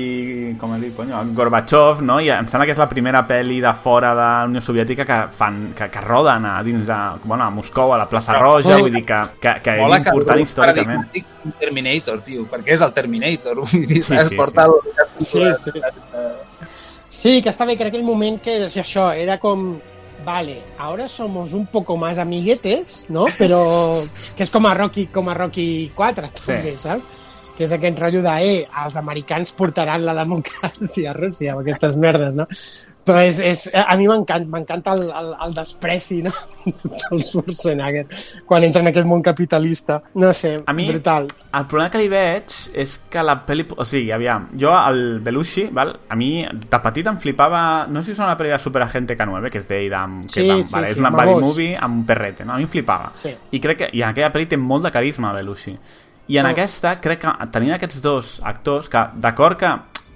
com 0.61 0.77
es 0.77 0.81
diu, 0.85 0.93
coño, 0.95 1.19
Gorbachev, 1.35 2.03
no? 2.07 2.21
I 2.23 2.29
em 2.31 2.47
sembla 2.47 2.69
que 2.69 2.75
és 2.77 2.79
la 2.79 2.87
primera 2.91 3.25
pel·li 3.27 3.57
de 3.65 3.73
fora 3.83 4.13
de 4.15 4.21
la 4.23 4.45
Unió 4.47 4.61
Soviètica 4.63 5.07
que 5.09 5.17
fan 5.35 5.57
que, 5.75 5.89
que 5.91 6.03
roden 6.05 6.45
a 6.47 6.53
dins 6.63 6.85
de, 6.87 6.99
bueno, 7.25 7.49
a 7.49 7.51
Moscou, 7.51 7.91
a 7.95 7.99
la 7.99 8.07
plaça 8.11 8.37
Roja, 8.39 8.77
vull 8.79 8.95
dir 8.95 9.03
que, 9.09 9.19
que, 9.43 9.57
que 9.65 9.75
és 9.81 9.83
que 10.05 10.13
important 10.13 10.39
el 10.39 10.45
històricament. 10.45 11.09
Terminator, 11.59 12.23
tio, 12.23 12.47
perquè 12.51 12.77
és 12.77 12.85
el 12.87 12.93
Terminator. 12.95 13.59
Vull 13.65 13.87
dir, 13.91 14.03
Sí, 14.05 14.15
saps? 14.15 14.29
sí, 14.31 14.39
Porta 14.39 14.69
sí. 15.19 15.43
el... 15.43 15.55
Sí, 15.57 15.73
sí. 15.73 15.83
Sí, 17.13 17.33
que 17.43 17.51
està 17.51 17.67
bé, 17.67 17.75
que 17.77 17.85
en 17.85 17.91
aquell 17.91 18.07
moment 18.07 18.39
que 18.43 18.55
és 18.65 18.79
això, 18.81 19.11
era 19.19 19.37
com, 19.43 19.75
vale, 20.25 20.63
ahora 20.79 21.09
somos 21.09 21.53
un 21.53 21.67
poco 21.67 21.97
más 21.97 22.19
amiguetes, 22.19 23.07
¿no? 23.09 23.27
Però 23.39 24.03
que 24.37 24.45
és 24.45 24.51
com 24.51 24.67
a 24.67 24.75
Rocky, 24.75 25.07
com 25.13 25.29
a 25.29 25.35
Rocky 25.35 25.91
4, 25.95 26.31
també, 26.39 26.77
saps? 26.79 27.09
Que 27.57 27.67
és 27.67 27.73
aquest 27.77 27.99
rotllo 28.01 28.23
de, 28.25 28.37
eh, 28.41 28.67
els 28.85 28.97
americans 28.97 29.53
portaran 29.53 30.05
la 30.05 30.15
democràcia 30.17 31.11
a 31.11 31.17
Rússia, 31.17 31.53
amb 31.53 31.63
aquestes 31.65 31.97
merdes, 31.97 32.35
no? 32.35 32.47
Però 33.03 33.19
és, 33.19 33.41
és, 33.43 33.65
a 33.75 33.97
mi 33.99 34.05
m'encanta 34.07 34.47
m'encanta 34.47 34.93
el, 34.95 35.09
el, 35.11 35.31
el 35.43 35.55
despreci, 35.57 36.21
no? 36.23 36.31
del 37.11 37.19
Schwarzenegger, 37.19 38.05
quan 38.47 38.63
entra 38.63 38.81
en 38.85 38.91
aquest 38.93 39.09
món 39.11 39.23
capitalista. 39.27 39.97
No 40.15 40.31
sé, 40.33 40.53
A 40.67 40.73
mi, 40.73 40.87
brutal. 40.91 41.27
el 41.53 41.67
problema 41.67 41.91
que 41.91 41.99
li 41.99 42.07
veig 42.13 42.55
és 42.79 43.01
que 43.11 43.25
la 43.27 43.35
pel·li... 43.47 43.67
O 43.75 43.85
sigui, 43.85 44.13
aviam, 44.15 44.47
jo, 44.55 44.71
el 44.71 45.19
Belushi, 45.21 45.65
val? 45.75 45.91
a 46.09 46.15
mi, 46.15 46.45
de 46.47 46.81
petit 46.85 47.11
em 47.11 47.19
flipava... 47.19 47.65
No 47.91 48.05
sé 48.05 48.13
si 48.13 48.19
és 48.21 48.23
una 48.23 48.37
pel·li 48.39 48.55
de 48.55 48.61
Superagente 48.63 49.19
K9, 49.19 49.51
que 49.51 49.59
és 49.65 49.67
d'ell, 49.69 49.91
que 50.23 50.37
Sí, 50.37 50.47
sí, 50.47 50.49
vale, 50.73 50.87
sí, 50.87 50.93
és 50.93 50.99
una 51.03 51.11
buddy 51.11 51.33
gos. 51.35 51.43
movie 51.49 51.75
amb 51.77 51.99
un 52.03 52.07
perrete, 52.07 52.45
no? 52.47 52.55
A 52.55 52.63
mi 52.63 52.69
em 52.69 52.73
flipava. 52.79 53.11
Sí. 53.19 53.35
I 53.51 53.61
crec 53.61 53.79
que 53.83 53.91
i 53.99 54.03
en 54.07 54.11
aquella 54.15 54.31
pel·li 54.33 54.47
té 54.55 54.57
molt 54.57 54.87
de 54.87 54.95
carisma, 54.95 55.35
Belushi. 55.35 55.75
I 56.29 56.39
en 56.39 56.47
Mm. 56.47 56.51
aquesta, 56.55 57.01
crec 57.03 57.19
que 57.27 57.33
tenint 57.51 57.75
aquests 57.75 57.99
dos 58.01 58.37
actors, 58.47 58.87
que 58.89 59.01
d'acord 59.19 59.59
que 59.59 59.73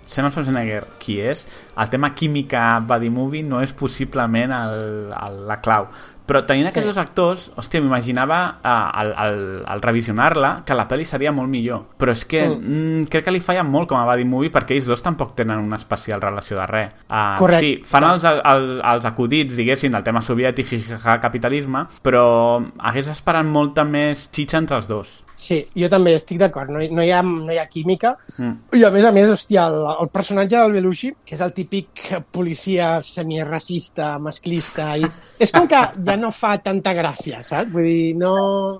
sent 0.06 0.26
el 0.26 0.32
Schwarzenegger 0.32 0.84
qui 1.02 1.20
és, 1.20 1.46
el 1.76 1.90
tema 1.90 2.14
química 2.14 2.78
buddy 2.80 3.10
movie 3.10 3.42
no 3.42 3.60
és 3.62 3.72
possiblement 3.72 4.52
el, 4.52 5.10
el, 5.12 5.40
la 5.48 5.60
clau. 5.60 5.88
Però 6.26 6.40
tenint 6.42 6.66
aquests 6.66 6.88
Sí. 6.88 6.90
dos 6.90 6.96
actors, 6.98 7.42
hòstia, 7.54 7.78
m'imaginava 7.80 8.38
eh, 8.58 8.68
al, 8.68 9.12
al, 9.14 9.36
al 9.64 9.80
revisionar-la 9.84 10.64
que 10.66 10.74
la 10.74 10.88
pel·li 10.90 11.04
seria 11.06 11.30
molt 11.30 11.46
millor. 11.48 11.84
Però 12.00 12.10
és 12.10 12.24
que 12.26 12.40
Mm. 12.48 12.72
mm. 12.72 13.04
crec 13.12 13.24
que 13.28 13.30
li 13.30 13.38
falla 13.38 13.62
molt 13.62 13.86
com 13.88 13.98
a 14.00 14.04
buddy 14.08 14.24
movie 14.26 14.50
perquè 14.50 14.74
ells 14.74 14.86
dos 14.90 15.02
tampoc 15.02 15.36
tenen 15.36 15.58
una 15.62 15.76
especial 15.76 16.20
relació 16.20 16.58
de 16.58 16.66
res. 16.66 16.94
Uh, 17.08 17.38
Correcte. 17.38 17.60
Sí, 17.60 17.82
fan 17.86 18.04
els, 18.10 18.24
els, 18.24 18.80
els 18.82 19.04
acudits, 19.04 19.54
diguéssim, 19.54 19.92
del 19.92 20.02
tema 20.02 20.20
soviètic, 20.20 20.66
jijijaja, 20.66 21.20
capitalisme, 21.20 21.86
però 22.02 22.60
hagués 22.78 23.06
esperat 23.14 23.46
molta 23.46 23.84
més 23.84 24.28
xitxa 24.34 24.58
entre 24.58 24.76
els 24.82 24.88
dos. 24.88 25.22
Sí, 25.36 25.58
jo 25.76 25.88
també 25.92 26.14
estic 26.16 26.38
d'acord, 26.40 26.70
no, 26.72 26.80
no, 26.80 27.04
hi 27.04 27.10
ha, 27.12 27.20
no 27.22 27.52
hi 27.52 27.58
ha 27.60 27.66
química. 27.68 28.14
Mm. 28.38 28.54
I 28.78 28.84
a 28.88 28.90
més 28.94 29.04
a 29.04 29.12
més, 29.12 29.28
hòstia, 29.30 29.66
el, 29.68 29.76
el 29.92 30.08
personatge 30.14 30.56
del 30.56 30.76
Belushi, 30.78 31.10
que 31.28 31.36
és 31.36 31.42
el 31.44 31.52
típic 31.56 32.06
policia 32.32 32.94
semiracista, 33.04 34.14
masclista, 34.22 34.88
i... 34.96 35.04
és 35.38 35.52
com 35.52 35.68
que 35.68 35.82
ja 36.08 36.16
no 36.16 36.32
fa 36.32 36.54
tanta 36.64 36.96
gràcia, 36.96 37.42
saps? 37.44 37.70
Vull 37.74 37.84
dir, 37.84 38.14
no... 38.18 38.32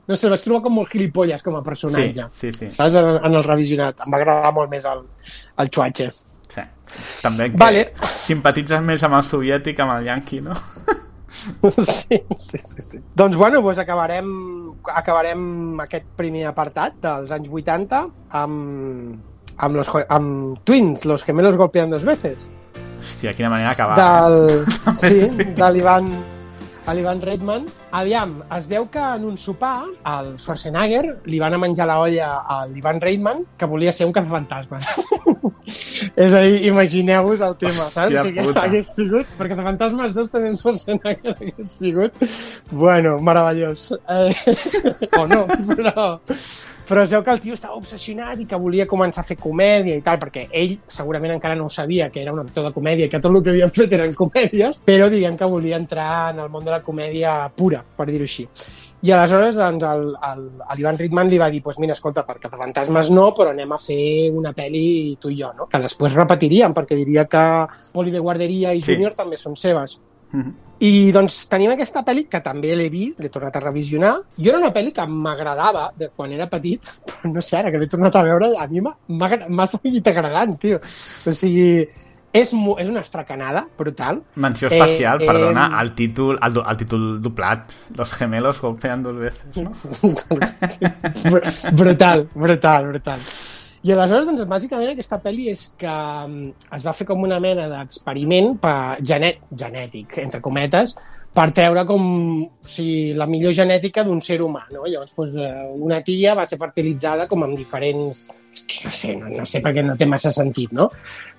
No 0.08 0.16
sé, 0.16 0.32
vaig 0.32 0.48
trobar 0.48 0.64
com 0.64 0.78
molt 0.80 0.92
gilipolles 0.96 1.44
com 1.44 1.60
a 1.60 1.64
personatge. 1.66 2.30
Sí, 2.32 2.52
sí, 2.52 2.64
sí. 2.64 2.72
Saps? 2.78 2.96
En, 2.96 3.12
en 3.20 3.36
el 3.36 3.44
revisionat. 3.44 4.00
Em 4.06 4.16
va 4.16 4.22
agradar 4.22 4.54
molt 4.56 4.72
més 4.72 4.88
el, 4.88 5.04
el 5.60 5.72
xuatge. 5.76 6.10
Sí. 6.48 6.64
També 7.20 7.50
que 7.52 7.60
Vale. 7.60 7.88
simpatitzes 8.24 8.84
més 8.84 9.04
amb 9.04 9.20
el 9.20 9.26
soviètic 9.28 9.76
que 9.76 9.84
amb 9.84 9.98
el 9.98 10.08
yanqui, 10.08 10.40
no? 10.48 10.56
Sí, 11.70 12.20
sí, 12.36 12.58
sí, 12.58 12.82
sí. 12.82 13.00
Doncs 13.14 13.36
bueno, 13.36 13.60
doncs 13.62 13.80
acabarem, 13.82 14.28
acabarem 14.94 15.80
aquest 15.84 16.06
primer 16.18 16.46
apartat 16.50 16.98
dels 17.02 17.32
anys 17.34 17.50
80 17.50 18.02
amb, 18.42 19.16
amb, 19.56 19.76
los, 19.76 19.90
amb 20.08 20.62
Twins, 20.64 21.04
los 21.04 21.24
gemelos 21.24 21.56
golpean 21.56 21.90
dos 21.90 22.04
veces. 22.04 22.50
Hòstia, 23.00 23.34
quina 23.36 23.50
manera 23.52 23.74
d'acabar. 23.74 23.96
del, 24.00 24.64
eh? 24.64 24.96
sí, 25.04 25.52
de 25.56 25.70
l'Ivan 25.72 26.10
a 26.86 26.94
l'Ivan 26.94 27.20
Redman. 27.20 27.66
Aviam, 27.98 28.38
es 28.56 28.68
veu 28.70 28.86
que 28.90 29.02
en 29.02 29.24
un 29.26 29.36
sopar 29.38 29.84
al 30.06 30.36
Schwarzenegger 30.38 31.20
li 31.26 31.40
van 31.42 31.54
a 31.56 31.58
menjar 31.58 31.86
la 31.90 31.98
olla 32.00 32.28
a 32.46 32.62
l'Ivan 32.70 33.00
Reitman 33.02 33.42
que 33.58 33.66
volia 33.66 33.92
ser 33.92 34.06
un 34.06 34.14
cazafantasmes. 34.14 34.86
És 36.16 36.32
a 36.32 36.40
dir, 36.44 36.60
imagineu-vos 36.70 37.42
el 37.42 37.56
tema, 37.58 37.88
saps? 37.90 38.14
Hòstia 38.14 38.20
O 38.22 38.24
sigui, 38.28 38.44
puta. 38.46 38.62
hagués 38.68 38.92
sigut, 38.94 39.32
perquè 39.36 39.56
Cazafantasmes 39.56 40.14
2 40.14 40.30
també 40.32 40.52
en 40.52 40.58
Schwarzenegger 40.60 41.34
hagués 41.34 41.72
sigut, 41.80 42.22
bueno, 42.70 43.16
meravellós. 43.18 43.90
Eh, 44.08 44.30
o 45.20 45.26
no, 45.26 45.44
però... 45.74 46.06
Però 46.86 47.02
es 47.02 47.10
veu 47.10 47.22
que 47.26 47.32
el 47.34 47.40
tio 47.42 47.54
estava 47.56 47.74
obsessionat 47.74 48.38
i 48.40 48.46
que 48.46 48.58
volia 48.62 48.86
començar 48.86 49.24
a 49.24 49.26
fer 49.26 49.36
comèdia 49.40 49.96
i 49.98 50.02
tal, 50.06 50.20
perquè 50.22 50.46
ell 50.54 50.76
segurament 50.86 51.34
encara 51.34 51.56
no 51.58 51.66
ho 51.66 51.72
sabia, 51.72 52.10
que 52.14 52.22
era 52.22 52.32
un 52.32 52.44
actor 52.44 52.68
de 52.68 52.72
comèdia 52.72 53.08
i 53.08 53.10
que 53.10 53.20
tot 53.20 53.34
el 53.34 53.42
que 53.42 53.50
havien 53.54 53.72
fet 53.74 53.92
eren 53.98 54.14
comèdies, 54.14 54.82
però 54.86 55.08
diguem 55.10 55.36
que 55.36 55.48
volia 55.50 55.80
entrar 55.80 56.32
en 56.34 56.44
el 56.44 56.50
món 56.52 56.64
de 56.64 56.70
la 56.70 56.82
comèdia 56.86 57.38
pura, 57.56 57.82
per 57.96 58.06
dir-ho 58.06 58.26
així. 58.28 58.46
I 59.06 59.12
aleshores 59.12 59.58
doncs, 59.58 59.84
el, 59.84 60.06
el, 60.30 60.44
l'Ivan 60.78 60.98
Ritman 60.98 61.28
li 61.28 61.38
va 61.38 61.50
dir 61.52 61.60
pues 61.62 61.78
mira, 61.82 61.94
escolta, 61.94 62.24
per 62.26 62.38
Fantasmes 62.50 63.10
no, 63.12 63.28
però 63.36 63.52
anem 63.52 63.74
a 63.74 63.78
fer 63.78 64.30
una 64.32 64.54
pel·li 64.56 65.16
tu 65.20 65.30
i 65.30 65.40
jo, 65.42 65.52
no? 65.58 65.66
que 65.70 65.82
després 65.82 66.14
repetiríem, 66.16 66.74
perquè 66.74 66.96
diria 66.98 67.26
que 67.30 67.42
Poli 67.92 68.14
de 68.14 68.22
Guarderia 68.22 68.72
i 68.74 68.80
Sí. 68.80 68.94
Júnior 68.94 69.14
també 69.14 69.36
són 69.36 69.56
seves. 69.56 70.08
Mhm. 70.32 70.65
I 70.84 71.10
doncs 71.12 71.46
tenim 71.48 71.70
aquesta 71.72 72.02
pel·li 72.04 72.26
que 72.28 72.40
també 72.44 72.74
l'he 72.76 72.90
vist, 72.92 73.20
l'he 73.20 73.30
tornat 73.32 73.54
a 73.56 73.60
revisionar. 73.64 74.14
Jo 74.36 74.50
era 74.52 74.58
una 74.58 74.72
pel·li 74.74 74.92
que 74.92 75.06
m'agradava 75.08 75.86
de 75.96 76.10
quan 76.14 76.32
era 76.36 76.48
petit, 76.52 76.84
però 77.06 77.32
no 77.32 77.40
sé, 77.40 77.56
ara 77.62 77.70
que 77.72 77.78
l'he 77.80 77.88
tornat 77.88 78.14
a 78.16 78.22
veure, 78.26 78.50
a 78.60 78.66
mi 78.68 78.82
m'ha- 78.84 79.66
seguit 79.66 80.06
agradant, 80.12 80.58
tio. 80.60 80.76
O 81.26 81.32
sigui, 81.32 81.86
és, 82.36 82.50
és 82.52 82.88
una 82.92 83.00
estracanada 83.00 83.62
brutal. 83.78 84.20
Menció 84.34 84.68
especial, 84.68 85.22
Eh, 85.22 85.26
perdona, 85.26 85.66
em- 85.70 85.78
al 85.80 85.94
títol, 85.96 86.36
al, 86.44 86.60
al 86.66 86.76
títol 86.76 87.22
doblat. 87.24 87.72
Los 87.96 88.12
gemelos 88.12 88.60
golpean 88.60 89.02
dos 89.02 89.16
veces, 89.16 89.56
no? 89.56 89.72
Br- 91.30 91.72
brutal, 91.72 92.28
brutal, 92.34 92.86
brutal. 92.88 93.20
I 93.86 93.92
aleshores, 93.94 94.26
doncs, 94.26 94.42
bàsicament 94.50 94.88
aquesta 94.90 95.20
pel·li 95.22 95.44
és 95.52 95.60
que 95.78 95.90
mm, 95.92 96.46
es 96.74 96.86
va 96.86 96.94
fer 96.96 97.04
com 97.06 97.20
una 97.22 97.36
mena 97.42 97.68
d'experiment 97.70 98.56
per 98.58 98.96
genet, 99.06 99.44
genètic, 99.54 100.16
entre 100.24 100.40
cometes, 100.42 100.96
per 101.36 101.44
treure 101.54 101.84
com 101.86 102.02
o 102.42 102.70
sigui, 102.72 103.12
la 103.14 103.28
millor 103.30 103.54
genètica 103.54 104.02
d'un 104.02 104.18
ser 104.24 104.40
humà. 104.42 104.64
No? 104.72 104.88
Llavors, 104.88 105.14
doncs, 105.14 105.36
eh, 105.38 105.68
una 105.86 106.00
tia 106.02 106.34
va 106.34 106.48
ser 106.50 106.58
fertilitzada 106.58 107.28
com 107.30 107.46
amb 107.46 107.54
diferents... 107.58 108.26
No 108.82 108.90
sé, 108.90 109.14
no, 109.14 109.30
no 109.30 109.44
sé 109.46 109.60
perquè 109.62 109.84
no 109.86 109.94
té 110.00 110.08
massa 110.10 110.32
sentit, 110.34 110.74
no? 110.74 110.88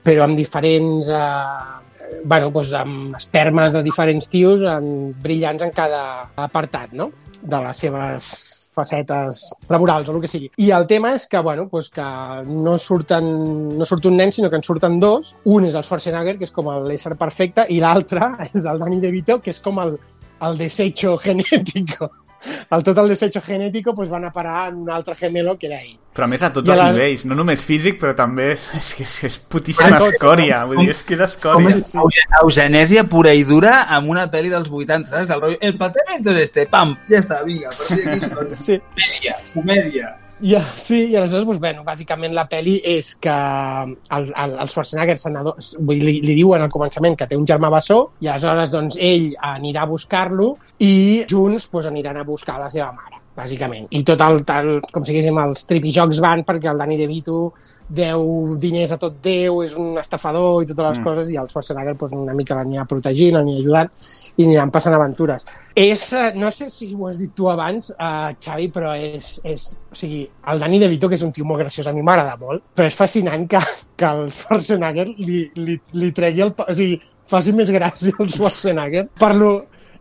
Però 0.06 0.24
amb 0.24 0.40
diferents... 0.40 1.12
Eh, 1.12 2.22
bueno, 2.24 2.54
doncs 2.56 2.72
amb 2.80 3.18
espermes 3.20 3.76
de 3.76 3.84
diferents 3.84 4.32
tios 4.32 4.64
en, 4.64 5.12
brillants 5.20 5.68
en 5.68 5.76
cada 5.76 6.04
apartat, 6.48 6.96
no? 6.96 7.10
De 7.42 7.60
les 7.66 7.84
seves 7.84 8.30
facetes 8.78 9.48
laborals 9.72 10.10
o 10.10 10.16
el 10.16 10.22
que 10.24 10.32
sigui. 10.32 10.52
I 10.62 10.70
el 10.78 10.88
tema 10.90 11.14
és 11.18 11.28
que, 11.32 11.42
bueno, 11.44 11.68
doncs 11.72 11.90
que 11.94 12.08
no, 12.48 12.78
surten, 12.82 13.32
no 13.78 13.88
surt 13.88 14.06
un 14.10 14.20
nen, 14.22 14.34
sinó 14.36 14.52
que 14.52 14.60
en 14.62 14.68
surten 14.68 15.00
dos. 15.02 15.36
Un 15.46 15.68
és 15.70 15.78
el 15.78 15.86
Schwarzenegger, 15.88 16.38
que 16.38 16.48
és 16.50 16.54
com 16.54 16.70
l'ésser 16.86 17.16
perfecte, 17.20 17.68
i 17.74 17.82
l'altre 17.84 18.34
és 18.54 18.64
el 18.66 18.80
Danny 18.84 19.02
DeVito, 19.04 19.42
que 19.42 19.54
és 19.56 19.62
com 19.64 19.82
el, 19.84 19.98
el 20.46 20.62
desecho 20.62 21.18
genético. 21.22 22.12
El 22.72 22.84
tot 22.84 22.98
el 22.98 23.08
desecho 23.10 23.42
genético 23.42 23.94
pues, 23.96 24.10
van 24.10 24.26
a 24.26 24.32
parar 24.32 24.70
en 24.70 24.76
un 24.78 24.90
altre 24.92 25.16
gemelo 25.16 25.58
que 25.58 25.68
era 25.68 25.82
ell. 25.82 25.98
Però 26.14 26.24
a 26.26 26.28
més 26.28 26.42
a 26.44 26.52
tots 26.54 26.68
I 26.68 26.72
els 26.72 26.80
la- 26.80 26.92
nivells, 26.92 27.26
no 27.26 27.36
només 27.36 27.62
físic, 27.64 28.00
però 28.02 28.14
també 28.16 28.52
és 28.78 28.94
que 28.96 29.04
és, 29.04 29.24
és 29.24 29.38
putíssima 29.40 29.90
Bueno, 29.90 30.06
escòria. 30.14 30.60
com- 30.62 30.76
Vull 30.76 30.86
dir, 30.86 30.90
és 30.92 31.04
que 31.04 31.14
és 31.16 31.38
Com 31.38 31.62
escòria. 31.62 31.78
és 31.78 31.96
euge- 31.96 32.28
eugenèsia 32.44 33.04
pura 33.10 33.34
i 33.34 33.44
dura 33.44 33.84
amb 33.90 34.10
una 34.10 34.28
pel·li 34.32 34.50
dels 34.50 34.70
80, 34.70 35.08
saps? 35.10 35.28
Del 35.28 35.42
rotllo, 35.42 35.58
el 35.62 35.78
planteamiento 35.78 36.32
es 36.32 36.44
este, 36.44 36.66
pam, 36.68 36.96
ja 37.10 37.18
està, 37.20 37.44
vinga, 37.46 37.70
a 37.70 37.76
partir 37.78 38.06
d'aquí 38.06 38.26
història. 38.26 38.56
Sí. 38.56 38.80
Comèdia, 38.96 39.36
comèdia. 39.54 40.16
Ja, 40.40 40.62
sí, 40.62 41.08
i 41.10 41.16
aleshores, 41.16 41.48
doncs, 41.48 41.60
bueno, 41.60 41.84
bàsicament 41.86 42.34
la 42.38 42.46
pel·li 42.50 42.76
és 42.86 43.16
que 43.22 43.34
el, 43.34 44.28
el, 44.30 44.52
el 44.62 44.70
Schwarzenegger 44.70 45.18
senador, 45.18 45.58
vull, 45.82 45.98
li, 45.98 46.20
li 46.22 46.36
diuen 46.38 46.62
al 46.62 46.74
començament 46.74 47.18
que 47.18 47.26
té 47.30 47.40
un 47.40 47.48
germà 47.50 47.72
bessó 47.74 48.04
i 48.22 48.30
aleshores 48.30 48.74
doncs, 48.74 49.00
ell 49.02 49.32
anirà 49.56 49.86
a 49.86 49.90
buscar-lo 49.90 50.52
i 50.78 51.24
junts 51.30 51.72
doncs, 51.72 51.90
aniran 51.90 52.22
a 52.22 52.28
buscar 52.28 52.60
la 52.62 52.70
seva 52.70 52.92
mare, 52.94 53.24
bàsicament. 53.38 53.90
I 53.98 54.04
tot 54.06 54.22
el, 54.28 54.44
tal, 54.46 54.76
com 54.92 55.08
si 55.08 55.16
diguéssim, 55.16 55.42
els 55.42 55.66
tripijocs 55.72 56.22
van 56.22 56.46
perquè 56.46 56.70
el 56.70 56.86
Danny 56.86 57.02
DeVito 57.02 57.42
deu 57.98 58.54
diners 58.62 58.94
a 58.94 59.02
tot 59.02 59.18
Déu, 59.24 59.64
és 59.66 59.74
un 59.80 59.98
estafador 59.98 60.62
i 60.62 60.70
totes 60.70 60.86
les 60.86 61.00
mm. 61.00 61.08
coses, 61.08 61.34
i 61.34 61.42
el 61.42 61.50
Schwarzenegger 61.50 61.98
doncs, 61.98 62.14
una 62.22 62.38
mica 62.38 62.60
l'anirà 62.60 62.86
protegint, 62.86 63.40
l'anirà 63.40 63.66
ajudant 63.66 63.94
i 64.38 64.46
aniran 64.46 64.70
passant 64.72 64.94
aventures. 64.94 65.46
És, 65.74 66.14
eh, 66.14 66.32
no 66.36 66.52
sé 66.54 66.70
si 66.70 66.92
ho 66.94 67.08
has 67.10 67.18
dit 67.18 67.32
tu 67.36 67.50
abans, 67.50 67.90
uh, 67.98 68.32
Xavi, 68.40 68.68
però 68.74 68.94
és, 68.98 69.40
és, 69.44 69.68
o 69.92 69.96
sigui, 69.98 70.24
el 70.52 70.60
Danny 70.62 70.80
DeVito, 70.80 71.10
que 71.10 71.16
és 71.18 71.24
un 71.26 71.32
tio 71.34 71.46
molt 71.46 71.60
graciós, 71.64 71.88
a 71.88 71.94
mi 71.94 72.02
m'agrada 72.06 72.38
molt, 72.38 72.64
però 72.76 72.86
és 72.88 72.96
fascinant 72.96 73.48
que, 73.50 73.60
que 73.98 74.06
el 74.06 74.30
Schwarzenegger 74.32 75.08
li, 75.18 75.48
li, 75.56 75.80
li 75.94 76.12
tregui 76.14 76.46
el... 76.46 76.54
O 76.58 76.74
sigui, 76.78 77.00
faci 77.28 77.52
més 77.52 77.68
gràcia 77.74 78.14
el 78.24 78.30
Schwarzenegger 78.32 79.08
per 79.20 79.34
lo, 79.36 79.50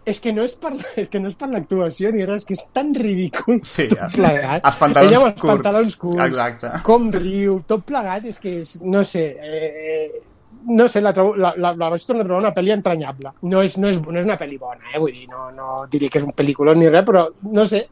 és 0.07 0.21
que 0.23 0.31
no 0.33 0.45
és 0.47 0.53
per, 0.55 0.71
és 1.01 1.09
que 1.11 1.19
no 1.19 1.33
és 1.33 1.35
per 1.35 1.49
l'actuació 1.51 2.13
ni 2.15 2.23
res, 2.29 2.45
que 2.47 2.55
és 2.55 2.63
tan 2.77 2.93
ridícul 2.95 3.59
Sí, 3.67 3.89
tot 3.91 4.13
plegat. 4.15 4.63
els 4.63 4.77
pantalons 4.79 5.11
Ella 5.11 5.19
amb 5.25 5.33
els 5.33 5.41
curts. 5.41 5.51
pantalons 5.51 5.97
curts, 6.05 6.23
Exacte. 6.29 6.71
com 6.87 7.09
riu, 7.11 7.57
tot 7.67 7.83
plegat, 7.89 8.29
és 8.31 8.39
que 8.39 8.59
és, 8.61 8.77
no 8.85 9.03
sé, 9.03 9.25
eh, 9.43 10.23
no 10.67 10.89
sé, 10.89 11.01
la, 11.01 11.13
trobo, 11.15 11.37
la, 11.37 11.53
la, 11.57 11.73
la 11.79 11.89
vaig 11.93 12.05
tornar 12.07 12.25
a 12.25 12.29
trobar 12.29 12.43
una 12.45 12.53
pel·li 12.55 12.73
entranyable. 12.75 13.33
No 13.43 13.63
és, 13.63 13.79
no 13.79 13.89
és, 13.89 14.01
no 14.03 14.19
és 14.19 14.25
una 14.27 14.37
pel·li 14.41 14.59
bona, 14.59 14.83
eh? 14.93 14.99
vull 14.99 15.13
dir, 15.15 15.29
no, 15.31 15.49
no 15.55 15.87
diria 15.91 16.11
que 16.11 16.19
és 16.23 16.27
un 16.27 16.35
pel·lícula 16.37 16.75
ni 16.77 16.89
res, 16.89 17.05
però 17.07 17.27
no 17.53 17.65
sé, 17.67 17.85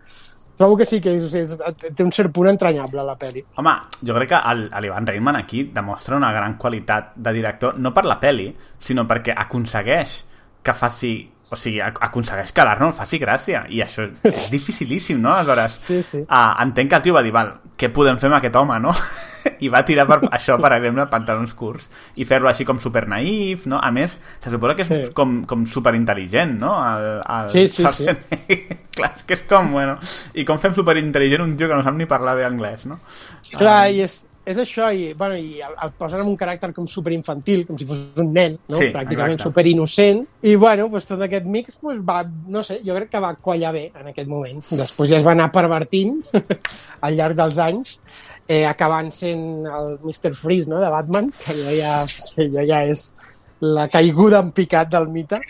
trobo 0.57 0.77
que 0.79 0.87
sí 0.87 1.01
que 1.03 1.17
és, 1.19 1.35
és, 1.35 1.55
té 1.97 2.03
un 2.07 2.13
cert 2.15 2.31
punt 2.35 2.49
entranyable 2.51 3.03
la 3.07 3.17
pel·li. 3.19 3.45
Home, 3.59 3.75
jo 4.07 4.15
crec 4.19 4.31
que 4.35 4.41
l'Ivan 4.83 5.07
Reitman 5.07 5.37
aquí 5.41 5.65
demostra 5.75 6.17
una 6.17 6.33
gran 6.33 6.57
qualitat 6.59 7.13
de 7.17 7.33
director, 7.35 7.79
no 7.79 7.95
per 7.95 8.05
la 8.07 8.19
peli, 8.23 8.51
sinó 8.79 9.07
perquè 9.11 9.35
aconsegueix 9.37 10.23
que 10.65 10.73
faci... 10.75 11.15
O 11.53 11.57
sigui, 11.61 11.77
ac- 11.85 11.99
aconsegueix 12.01 12.55
que 12.57 12.65
l'Arnold 12.65 12.95
faci 12.97 13.19
gràcia. 13.21 13.67
I 13.69 13.83
això 13.85 14.07
és 14.25 14.47
dificilíssim, 14.51 15.19
no? 15.21 15.29
Aleshores, 15.37 15.75
sí, 15.85 15.99
sí. 16.03 16.23
Uh, 16.25 16.55
entenc 16.65 16.89
que 16.89 16.97
el 16.97 17.03
tio 17.05 17.13
va 17.15 17.21
dir, 17.23 17.35
val, 17.37 17.51
què 17.79 17.89
podem 17.91 18.19
fer 18.23 18.29
amb 18.31 18.37
aquest 18.39 18.57
home, 18.57 18.77
no? 18.83 18.93
I 19.65 19.69
va 19.69 19.83
tirar 19.85 20.07
per 20.09 20.21
això, 20.37 20.57
per 20.63 20.71
exemple, 20.79 21.05
pantalons 21.13 21.53
curts 21.59 21.89
i 22.17 22.25
fer-lo 22.29 22.49
així 22.49 22.65
com 22.65 22.79
super 22.81 23.03
naïf, 23.11 23.67
no? 23.71 23.81
A 23.83 23.91
més, 23.93 24.15
se 24.41 24.53
suposa 24.53 24.77
que 24.79 24.87
és 24.87 24.93
Sí. 24.93 25.01
com, 25.17 25.41
com 25.49 25.67
super 25.69 25.93
intel·ligent, 25.99 26.55
no? 26.61 26.75
El, 26.89 27.09
el 27.39 27.49
Sí, 27.53 27.67
sí, 27.69 27.85
sí. 27.93 28.07
Clar, 28.97 29.11
és 29.17 29.25
que 29.27 29.35
és 29.37 29.43
com, 29.51 29.73
bueno... 29.75 29.99
I 30.39 30.45
com 30.49 30.59
fem 30.63 30.73
super 30.77 30.95
intel·ligent 31.01 31.43
un 31.45 31.57
tio 31.59 31.69
que 31.69 31.75
no 31.77 31.83
sap 31.85 31.97
ni 31.99 32.07
parlar 32.07 32.37
bé 32.39 32.47
anglès, 32.47 32.87
no? 32.87 33.01
Clar, 33.57 33.91
i 33.91 34.01
és, 34.07 34.21
és 34.45 34.59
això, 34.61 34.91
i, 34.93 35.13
bueno, 35.17 35.37
i 35.41 35.61
el, 35.65 35.73
el 35.83 35.93
posen 35.97 36.21
en 36.21 36.29
un 36.29 36.37
caràcter 36.37 36.73
com 36.77 36.87
superinfantil, 36.91 37.63
com 37.67 37.79
si 37.81 37.87
fos 37.89 38.03
un 38.21 38.33
nen, 38.37 38.59
no? 38.69 38.77
Sí, 38.79 38.91
pràcticament 38.93 39.39
exacte. 39.39 39.49
superinnocent, 39.51 40.21
i 40.45 40.55
bueno, 40.61 40.91
pues, 40.93 41.07
tot 41.09 41.23
aquest 41.25 41.47
mix 41.47 41.77
pues, 41.81 42.01
va, 42.05 42.19
no 42.25 42.63
sé, 42.63 42.81
jo 42.85 42.95
crec 42.99 43.09
que 43.15 43.23
va 43.25 43.35
quallar 43.41 43.73
bé 43.73 43.87
en 43.95 44.11
aquest 44.13 44.29
moment. 44.29 44.61
Després 44.71 45.11
ja 45.15 45.17
es 45.23 45.25
va 45.27 45.33
anar 45.33 45.51
pervertint 45.55 46.21
al 47.05 47.17
llarg 47.17 47.37
dels 47.41 47.57
anys, 47.59 47.99
eh, 48.47 48.67
acabant 48.69 49.09
sent 49.11 49.65
el 49.65 49.95
Mr. 50.05 50.35
Freeze 50.37 50.69
no? 50.69 50.81
de 50.83 50.91
Batman, 50.93 51.31
que 51.41 51.53
allò 51.55 51.73
ja, 51.79 51.95
que 52.35 52.45
allò 52.51 52.67
ja 52.69 52.83
és 52.93 53.07
la 53.65 53.89
caiguda 53.89 54.43
en 54.45 54.51
picat 54.53 54.91
del 54.93 55.09
mite. 55.09 55.41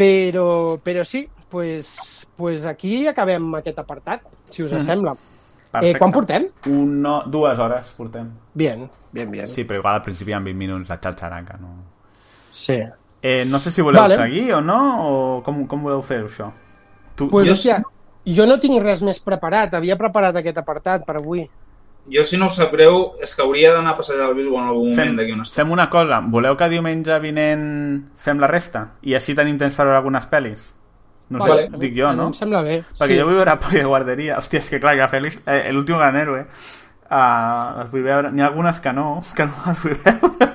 Però, 0.00 0.78
però 0.80 1.04
sí, 1.04 1.26
pues, 1.50 2.26
pues 2.36 2.64
aquí 2.64 3.06
acabem 3.10 3.50
aquest 3.58 3.78
apartat, 3.82 4.22
si 4.48 4.62
us 4.62 4.72
Mhm. 4.72 4.80
sembla. 4.86 5.14
Eh, 5.70 5.72
Perfecte. 5.72 5.98
quan 6.00 6.10
portem? 6.12 6.46
Un, 6.66 7.00
no, 7.00 7.22
dues 7.26 7.58
hores 7.58 7.92
portem. 7.96 8.28
Bien, 8.54 8.90
bien, 9.12 9.30
bien. 9.30 9.46
Sí, 9.46 9.62
però 9.64 9.78
igual 9.78 9.94
al 9.94 10.02
principi 10.02 10.32
ha 10.32 10.40
20 10.40 10.58
minuts 10.58 10.88
de 10.88 10.96
xatxaraca, 10.98 11.56
no? 11.60 11.68
Sí. 12.50 12.80
Eh, 13.22 13.44
no 13.46 13.60
sé 13.60 13.70
si 13.70 13.80
voleu 13.82 14.02
Vale. 14.02 14.16
seguir 14.16 14.52
o 14.54 14.60
no, 14.60 14.78
o 15.38 15.42
com, 15.44 15.66
com 15.68 15.82
voleu 15.82 16.02
fer 16.02 16.24
això? 16.24 16.50
Tu, 17.14 17.28
Pues, 17.28 17.46
Jo 17.46 17.52
hòstia, 17.52 17.82
jo 18.26 18.46
no 18.46 18.58
tinc 18.58 18.82
res 18.82 19.02
més 19.02 19.20
preparat. 19.20 19.74
Havia 19.74 19.96
preparat 19.96 20.34
aquest 20.36 20.58
apartat 20.58 21.04
per 21.06 21.16
avui. 21.20 21.48
Jo, 22.10 22.24
si 22.24 22.36
no 22.40 22.46
us 22.46 22.56
sap 22.56 22.72
greu, 22.72 23.12
és 23.22 23.34
que 23.36 23.42
hauria 23.44 23.72
d'anar 23.74 23.92
a 23.92 23.96
passejar 23.96 24.30
el 24.30 24.34
Bilbo 24.34 24.56
en 24.58 24.66
algun 24.72 24.94
fem, 24.96 25.10
moment 25.12 25.18
d'aquí 25.20 25.32
una 25.36 25.42
estona. 25.44 25.62
fem 25.64 25.72
una 25.72 25.88
cosa, 25.90 26.20
voleu 26.26 26.56
que 26.56 26.68
diumenge 26.72 27.18
vinent 27.20 28.10
fem 28.16 28.40
la 28.40 28.48
resta? 28.48 28.94
I 29.02 29.14
així 29.14 29.34
tenim 29.36 29.58
temps 29.60 29.76
per 29.76 29.84
veure 29.84 29.98
algunes 30.00 30.26
pel·lis? 30.26 30.72
No 31.30 31.38
sé, 31.44 31.48
Vale. 31.48 31.78
dic 31.78 31.94
jo, 31.94 32.10
no? 32.18 32.26
Em 32.30 32.34
sembla 32.34 32.60
bé. 32.66 32.80
Perquè 32.98 33.14
sí. 33.14 33.18
jo 33.20 33.26
vull 33.28 33.38
veure 33.38 33.54
Poli 33.62 33.78
de 33.78 33.86
guarderia. 33.86 34.38
Hòstia, 34.40 34.62
és 34.64 34.70
que 34.72 34.80
clar, 34.82 34.96
que 34.98 35.06
Félix, 35.12 35.38
eh, 35.46 35.60
l'últim 35.70 35.98
gran 36.00 36.18
héroe, 36.18 36.40
uh, 36.42 37.76
les 37.78 37.92
vull 37.92 38.02
veure. 38.06 38.32
N'hi 38.34 38.42
ha 38.42 38.48
algunes 38.50 38.80
que 38.82 38.92
no, 38.96 39.06
que 39.38 39.46
no 39.46 39.68
les 39.68 39.84
vull 39.84 39.94
veure. 40.02 40.50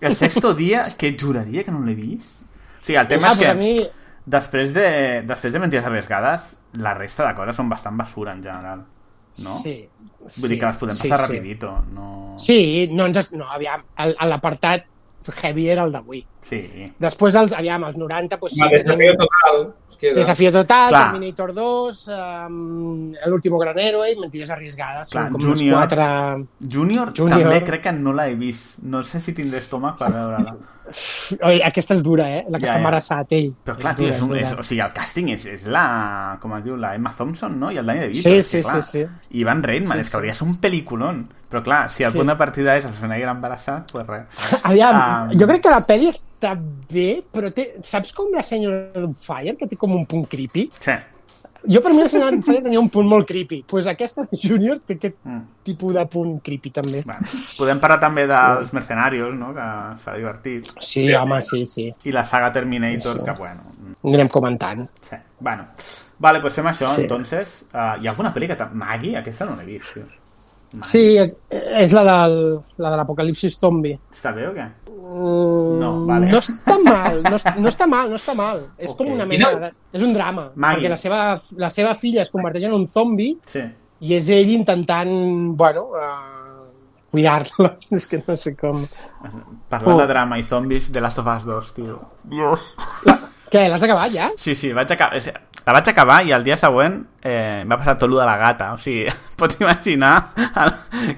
El 0.00 0.14
sexto 0.16 0.54
dia, 0.54 0.84
que 0.96 1.10
juraria 1.18 1.64
que 1.66 1.74
no 1.74 1.82
l'he 1.84 1.96
vist. 1.98 2.38
O 2.80 2.86
sigui, 2.86 3.00
el 3.02 3.10
tema 3.10 3.32
Ah, 3.32 3.34
és 3.34 3.42
que 3.42 3.50
a 3.50 3.56
mi... 3.58 3.74
després, 4.24 4.70
de, 4.72 4.86
després 5.28 5.52
de 5.52 5.60
Mentides 5.60 5.90
Arriesgades, 5.90 6.54
la 6.80 6.94
resta 6.94 7.26
de 7.26 7.34
coses 7.36 7.58
són 7.58 7.68
bastant 7.68 7.98
basura 7.98 8.32
en 8.32 8.46
general. 8.46 8.86
No? 9.42 9.58
Sí. 9.58 9.74
Vull 10.38 10.54
dir 10.54 10.60
que 10.62 10.70
les 10.70 10.80
podem 10.80 10.96
sí, 10.96 11.10
passar 11.10 11.26
sí. 11.26 11.34
rapidito. 11.34 11.74
No... 11.92 12.06
Sí, 12.38 12.88
no 12.94 13.10
ens... 13.10 13.34
No, 13.34 13.50
aviam, 13.50 13.84
l'apartat 14.30 14.86
heavy 15.42 15.68
era 15.68 15.84
el 15.84 15.92
d'avui. 15.92 16.24
Sí. 16.48 16.86
Després, 16.98 17.34
els, 17.34 17.52
aviam, 17.52 17.84
els 17.84 17.96
90, 17.98 18.38
pues, 18.40 18.54
sí, 18.54 18.62
Home, 18.62 18.70
desafío 18.78 19.14
total. 19.16 19.74
Queda. 20.00 20.14
Desafío 20.16 20.50
Total, 20.50 20.88
Clar. 20.88 21.10
Terminator 21.12 21.52
2, 21.52 22.08
um, 22.48 23.12
El 23.22 23.32
último 23.34 23.58
gran 23.58 23.78
héroe 23.78 24.10
i 24.10 24.16
Mentides 24.18 24.48
arriesgades. 24.48 25.10
Clar, 25.12 25.26
Són 25.26 25.32
com 25.34 25.42
Junior. 25.42 25.76
les 25.76 25.76
quatre... 25.76 26.46
Junior, 26.72 27.12
Junior. 27.14 27.42
també 27.42 27.58
crec 27.66 27.82
que 27.84 27.92
no 27.92 28.14
l'he 28.16 28.34
vist. 28.34 28.78
No 28.80 29.02
sé 29.04 29.20
si 29.20 29.34
tindré 29.36 29.58
estómac 29.60 29.98
per 30.00 30.08
veure-la. 30.14 30.54
Oi, 31.50 31.60
aquesta 31.68 31.92
és 31.94 32.00
dura, 32.02 32.30
eh? 32.32 32.46
La 32.48 32.56
que 32.58 32.64
Ja, 32.64 32.70
està 32.72 32.78
ja. 32.78 32.80
embarassat, 32.80 33.32
ell. 33.36 33.50
Però 33.62 33.76
clar, 33.76 33.92
És 33.92 33.98
tio, 33.98 34.06
dura, 34.06 34.16
és 34.16 34.22
un, 34.24 34.32
és 34.40 34.48
és, 34.48 34.56
o 34.58 34.64
sigui, 34.70 34.80
el 34.86 34.94
càsting 34.96 35.28
és, 35.36 35.44
és 35.52 35.66
la... 35.68 35.84
Com 36.40 36.56
es 36.56 36.64
diu? 36.64 36.78
La 36.80 36.94
Emma 36.96 37.12
Thompson, 37.12 37.60
no? 37.60 37.70
I 37.70 37.76
el 37.84 37.92
Danny 37.92 38.00
DeVito. 38.06 38.22
Sí, 38.24 38.32
és 38.40 38.46
sí, 38.56 38.62
clar, 38.64 38.80
sí, 38.82 39.04
sí. 39.04 39.04
I 39.36 39.40
Ivan 39.44 39.62
Reitman, 39.62 39.98
Sí, 40.00 40.00
és 40.00 40.06
que 40.08 40.10
sí. 40.14 40.16
hauria 40.16 40.32
de 40.32 40.38
ser 40.40 40.48
un 40.48 40.56
pel·lículon. 40.64 41.20
Però 41.50 41.62
clar, 41.66 41.90
si 41.90 42.04
el 42.08 42.12
Sí. 42.12 42.18
punt 42.18 42.32
de 42.32 42.36
partida 42.40 42.78
és 42.78 42.86
el 42.86 42.92
Schwarzenegger 42.94 43.28
embarassat, 43.28 43.92
pues 43.92 44.06
res. 44.06 44.24
Aviam, 44.62 45.28
Um, 45.28 45.38
jo 45.38 45.46
crec 45.46 45.62
que 45.62 45.70
la 45.76 45.84
pel·li 45.86 46.08
està 46.40 46.56
bé, 46.90 47.22
però 47.30 47.50
té... 47.52 47.74
Saps 47.84 48.12
com 48.16 48.32
la 48.32 48.42
senyora 48.42 49.06
Fire, 49.14 49.56
que 49.60 49.66
té 49.68 49.76
com 49.76 49.92
un 49.92 50.06
punt 50.08 50.24
creepy? 50.30 50.70
Sí. 50.80 50.94
Jo 51.68 51.82
per 51.84 51.90
mi 51.92 52.00
la 52.00 52.08
senyora 52.08 52.32
Fire 52.40 52.62
tenia 52.64 52.80
un 52.80 52.88
punt 52.88 53.06
molt 53.06 53.26
creepy. 53.28 53.58
Pues 53.68 53.86
aquesta 53.90 54.24
de 54.24 54.38
Junior 54.40 54.78
té 54.80 54.96
aquest 54.96 55.18
Mm. 55.24 55.42
tipus 55.62 55.92
de 55.94 56.06
punt 56.08 56.38
creepy 56.42 56.70
també. 56.72 57.02
Bueno, 57.04 57.26
podem 57.58 57.78
parlar 57.82 57.98
també 58.00 58.24
dels 58.26 58.72
mercenarios, 58.72 59.34
no? 59.36 59.52
que 59.52 59.66
serà 60.04 60.16
divertit. 60.16 60.70
Sí, 60.80 61.12
home, 61.14 61.42
sí, 61.42 61.66
sí. 61.66 61.90
I 62.04 62.12
la 62.12 62.24
saga 62.24 62.50
Terminator, 62.52 63.18
Sí. 63.18 63.24
que 63.24 63.32
bueno... 63.36 63.60
Anirem 64.02 64.28
comentant. 64.32 64.88
Sí. 65.04 65.16
Bueno, 65.40 65.66
vale, 66.18 66.40
pues 66.40 66.54
fem 66.54 66.64
això, 66.66 66.86
Sí. 66.94 67.02
entonces. 67.02 67.66
Uh, 67.74 68.00
hi 68.00 68.06
ha 68.06 68.10
alguna 68.14 68.32
pel·li 68.32 68.48
que... 68.48 68.56
Maggie? 68.72 69.16
Aquesta 69.18 69.44
no 69.44 69.56
l'he 69.56 69.66
vist, 69.66 69.92
tio. 69.92 70.06
Sí, 70.86 71.16
és 71.50 71.92
la, 71.96 72.02
del, 72.06 72.34
la 72.78 72.90
de 72.92 72.96
l'apocalipsis 73.00 73.56
zombi. 73.58 73.90
Està 74.14 74.30
bé 74.36 74.44
o 74.46 74.52
què? 74.54 74.68
Mm, 74.86 75.78
No, 75.80 75.88
vale. 76.06 76.28
no 76.30 76.38
està 76.38 76.76
mal, 76.84 77.22
no, 77.24 77.34
es- 77.34 77.56
no 77.58 77.68
està 77.68 77.86
mal, 77.90 78.10
no 78.12 78.16
està 78.20 78.34
mal. 78.38 78.60
És 78.78 78.92
com 78.94 79.08
una 79.10 79.26
mena... 79.26 79.50
no- 79.58 79.70
és 79.92 80.02
un 80.06 80.12
drama, 80.14 80.50
Maggie. 80.54 80.84
perquè 80.86 80.90
la 80.92 80.96
seva, 80.96 81.40
la 81.56 81.70
seva 81.70 81.94
filla 81.98 82.22
es 82.22 82.30
converteix 82.30 82.64
en 82.68 82.72
un 82.76 82.86
zombi 82.86 83.32
Sí. 83.50 83.64
i 84.06 84.14
és 84.14 84.28
ell 84.30 84.50
intentant, 84.54 85.10
bueno, 85.58 85.88
uh, 85.90 86.68
cuidar-la. 87.10 87.72
És 87.90 88.06
que 88.06 88.22
no 88.26 88.36
sé 88.36 88.54
com... 88.56 88.78
Parlant 89.68 89.96
Oh. 89.96 90.00
de 90.00 90.06
drama 90.06 90.38
i 90.38 90.44
zombis, 90.44 90.92
de 90.92 91.00
Last 91.00 91.18
of 91.18 91.26
Us 91.26 91.44
2, 91.44 91.74
tio. 91.74 91.98
Dios. 92.22 92.74
Què, 93.50 93.64
l'has 93.68 93.82
acabat 93.82 94.12
ja? 94.14 94.28
Sí, 94.38 94.54
sí, 94.54 94.70
vaig 94.76 94.92
acabar, 94.94 95.18
la 95.66 95.72
vaig 95.74 95.88
acabar 95.90 96.20
i 96.24 96.30
el 96.32 96.44
dia 96.46 96.56
següent 96.56 97.00
eh, 97.22 97.60
em 97.64 97.70
va 97.72 97.76
passar 97.80 97.96
tot 97.98 98.08
lo 98.12 98.20
de 98.20 98.26
la 98.28 98.36
gata. 98.38 98.72
O 98.76 98.78
sigui, 98.78 99.08
pots 99.40 99.58
imaginar 99.60 100.12
el, 100.38 100.70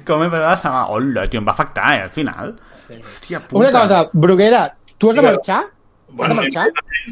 com 0.09 0.25
he 0.25 0.31
perdut 0.33 0.49
la 0.49 0.57
setmana. 0.57 0.87
Hola, 0.95 1.27
tio, 1.29 1.43
em 1.43 1.47
va 1.51 1.53
afectar, 1.53 1.93
eh, 1.99 2.07
al 2.09 2.11
final. 2.15 2.55
Sí. 2.73 2.97
Hòstia 3.03 3.43
puta. 3.45 3.61
Una 3.61 3.73
cosa, 3.77 4.01
Bruguera, 4.13 4.65
tu 4.99 5.11
has 5.13 5.21
de 5.21 5.27
marxar? 5.29 5.61
Has 6.19 6.29
de 6.33 6.35
marxar? 6.41 6.67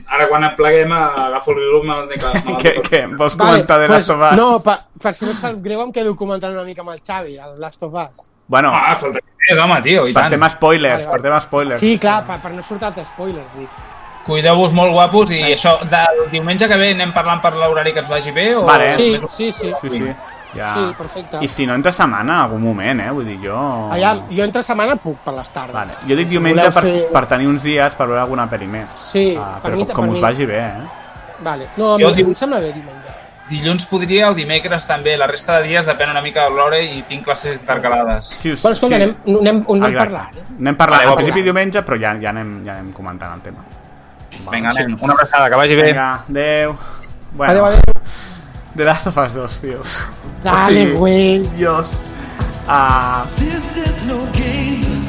Ara 0.09 0.27
quan 0.31 0.45
et 0.47 0.57
pleguem 0.57 0.93
agafo 0.97 1.53
el 1.53 1.85
me'l 1.89 2.09
de 2.09 2.19
Què, 2.63 2.75
què? 2.89 3.01
Vols 3.19 3.37
comentar 3.37 3.79
de 3.81 3.89
Last 3.91 4.11
of 4.15 4.21
Us? 4.25 4.37
No, 4.39 4.49
per, 4.65 4.77
per 5.03 5.13
si 5.17 5.25
no 5.29 5.33
et 5.37 5.41
sap 5.43 5.57
greu 5.65 5.81
em 5.85 5.93
quedo 5.93 6.13
comentant 6.17 6.53
una 6.57 6.65
mica 6.65 6.85
amb 6.85 6.93
el 6.95 7.01
Xavi, 7.05 7.37
el 7.37 7.57
Last 7.61 7.83
of 7.83 7.95
Us. 7.95 8.25
Bueno, 8.51 8.73
Ah, 8.75 8.97
falta 8.97 9.21
que 9.21 9.55
és, 9.55 9.59
home, 9.63 9.81
tio, 9.83 10.05
i 10.07 10.13
per 10.13 10.25
tant. 10.25 10.33
tema 10.35 10.49
spoilers, 10.51 11.05
Vale, 11.05 11.07
vale. 11.07 11.17
per 11.17 11.23
tema 11.29 11.41
spoilers. 11.45 11.81
Sí, 11.81 11.97
clar, 12.03 12.21
per, 12.27 12.41
per 12.43 12.53
no 12.57 12.63
sortir-te 12.67 13.05
spoilers, 13.05 13.57
dic. 13.59 13.90
Cuideu-vos 14.27 14.73
molt 14.77 14.93
guapos 14.93 15.31
i 15.33 15.41
això, 15.55 15.79
del 15.89 16.27
diumenge 16.31 16.69
que 16.69 16.77
ve 16.77 16.91
anem 16.93 17.13
parlant 17.13 17.41
per 17.41 17.55
l'horari 17.57 17.93
que 17.95 18.01
ens 18.05 18.09
vagi 18.11 18.31
bé 18.37 18.55
o... 18.55 18.65
Vale. 18.69 18.93
Sí, 18.95 19.17
sí, 19.29 19.51
sí. 19.51 19.73
Sí, 19.81 19.89
sí. 19.91 20.13
Ja. 20.53 20.73
Sí, 20.75 20.81
perfecte. 20.99 21.39
I 21.41 21.49
si 21.49 21.65
no 21.65 21.75
entre 21.79 21.93
setmana, 21.95 22.35
en 22.35 22.41
algun 22.43 22.63
moment, 22.63 23.01
eh? 23.01 23.11
Vull 23.15 23.25
dir, 23.25 23.37
jo... 23.45 23.55
Aviam, 23.95 24.25
jo 24.35 24.43
entre 24.45 24.63
setmana 24.67 24.97
puc 24.99 25.21
per 25.25 25.33
les 25.37 25.49
tardes. 25.55 25.73
Vale. 25.75 25.95
Jo 26.09 26.17
dic 26.19 26.27
Si 26.27 26.35
diumenge 26.35 26.65
per, 26.75 26.83
fer- 26.83 27.05
per 27.15 27.23
tenir 27.31 27.47
uns 27.47 27.63
dies 27.63 27.95
per 27.95 28.09
veure 28.11 28.21
alguna 28.25 28.49
pel·li 28.51 28.67
més. 28.67 28.89
Sí, 29.01 29.25
per 29.39 29.61
però 29.71 29.77
mi- 29.77 29.85
com, 29.85 29.87
per 29.93 29.95
com 30.01 30.09
us 30.11 30.17
mi- 30.19 30.25
vagi 30.27 30.47
bé, 30.51 30.59
eh? 30.59 30.89
Vale. 31.47 31.69
No, 31.79 31.95
a 31.95 31.99
Jo 32.03 32.11
mi 32.11 32.15
diu- 32.19 32.29
em 32.29 32.35
sembla 32.35 32.59
bé 32.61 32.73
diumenge. 32.75 33.17
Dilluns 33.51 33.87
podria 33.91 34.29
o 34.31 34.35
dimecres 34.35 34.85
també, 34.87 35.17
la 35.19 35.27
resta 35.31 35.57
de 35.61 35.69
dies 35.69 35.87
depèn 35.87 36.11
una 36.11 36.21
mica 36.23 36.45
de 36.45 36.51
l'hora 36.55 36.79
i 36.83 37.01
tinc 37.07 37.25
classes 37.25 37.57
intercalades. 37.59 38.27
Sí, 38.35 38.53
Bueno, 38.61 38.75
escolta, 38.75 38.97
anem, 38.97 39.15
anem, 39.27 39.65
anem 39.69 39.85
Exacte. 39.87 39.99
parlant. 40.05 40.37
eh? 40.37 40.45
Anem 40.61 40.77
parlant, 40.77 40.99
Vale, 41.01 41.09
al 41.09 41.15
va, 41.15 41.17
principi 41.23 41.43
diumenge, 41.47 41.83
però 41.83 41.97
ja, 41.99 42.13
ja, 42.21 42.31
anem, 42.35 42.65
ja 42.67 42.73
anem 42.77 42.93
comentant 42.93 43.35
el 43.35 43.41
tema. 43.41 43.65
Vinga, 44.51 44.71
anem. 44.71 44.97
Una 45.01 45.13
abraçada, 45.13 45.49
que 45.51 45.57
vagi 45.57 45.77
bé. 45.77 45.85
Vinga, 45.85 46.25
adeu. 46.29 46.77
Bueno, 47.33 47.51
Adeu, 47.53 47.65
adeu. 47.67 47.81
The 48.77 48.85
Last 48.85 49.07
of 49.09 49.17
Us 49.19 49.33
2, 49.33 49.61
tio. 49.61 49.83
Dale, 50.43 50.93
güey. 50.95 51.41
Dios. 51.57 51.87
Ah, 52.69 53.25
This 53.37 53.77
is 53.77 54.05
no 54.07 54.25
game. 54.33 55.05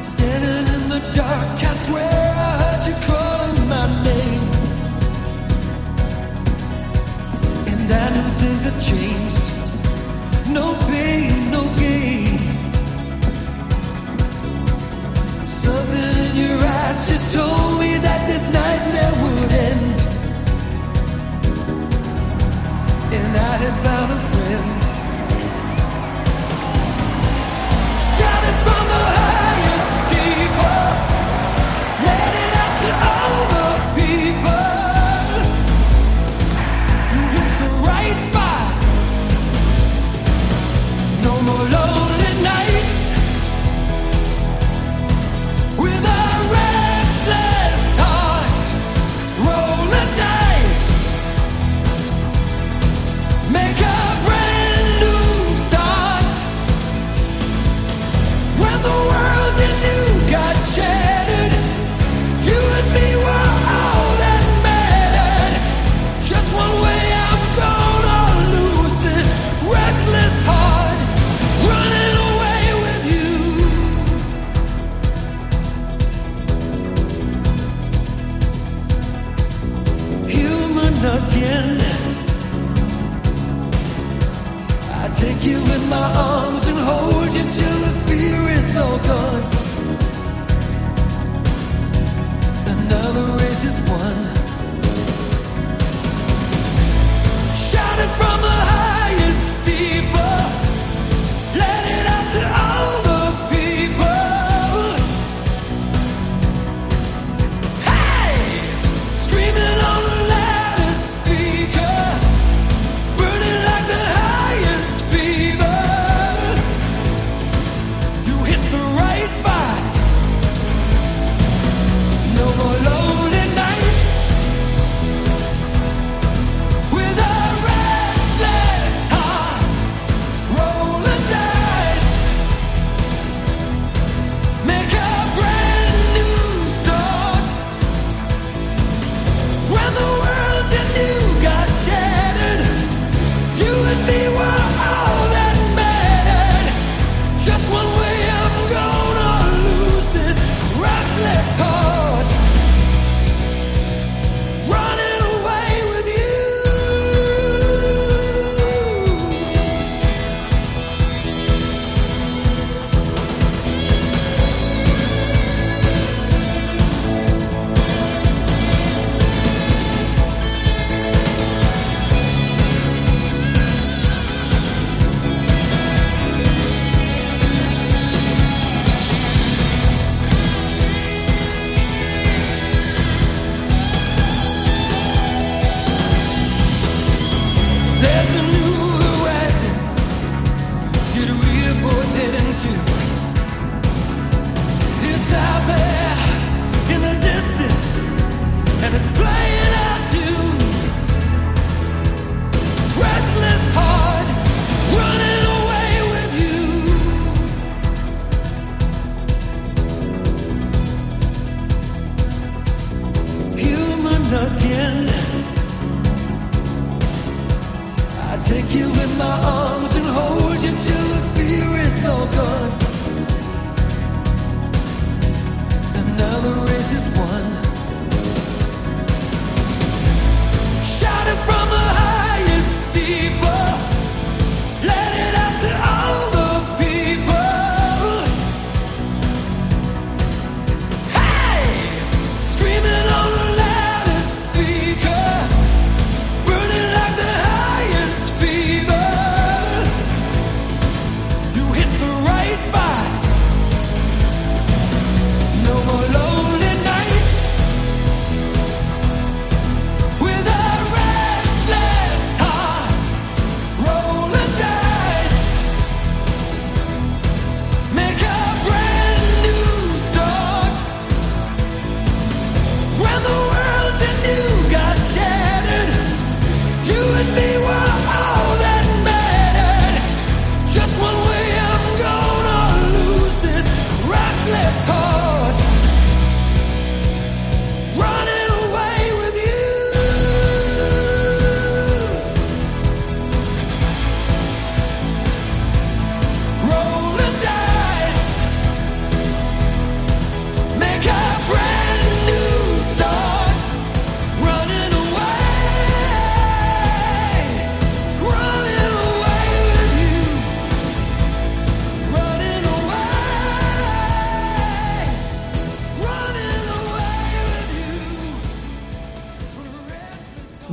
Standing 0.00 0.66
in 0.74 0.88
the 0.90 1.00
dark, 1.14 1.62
I 1.62 1.74
swear 1.86 2.34
I 2.36 2.56
heard 2.60 2.86
you 2.86 2.94
calling 3.06 3.68
my 3.68 3.86
name. 4.04 4.48
And 7.66 7.90
I 7.92 8.10
knew 8.10 8.28
things 8.40 8.64
had 8.64 8.80
changed. 8.80 9.46
No 10.48 10.74
pain, 10.88 11.50
no 11.50 11.67
eyes 16.88 17.08
just 17.08 17.32
told 17.34 17.80
me 17.80 17.98
that 17.98 18.20
this 18.26 18.44
nightmare 18.52 19.14
would 19.22 19.52
end. 19.52 20.00
And 23.16 23.36
I 23.36 23.54
had 23.62 23.74
found 23.84 24.12
a 24.12 24.20
friend. 24.30 24.77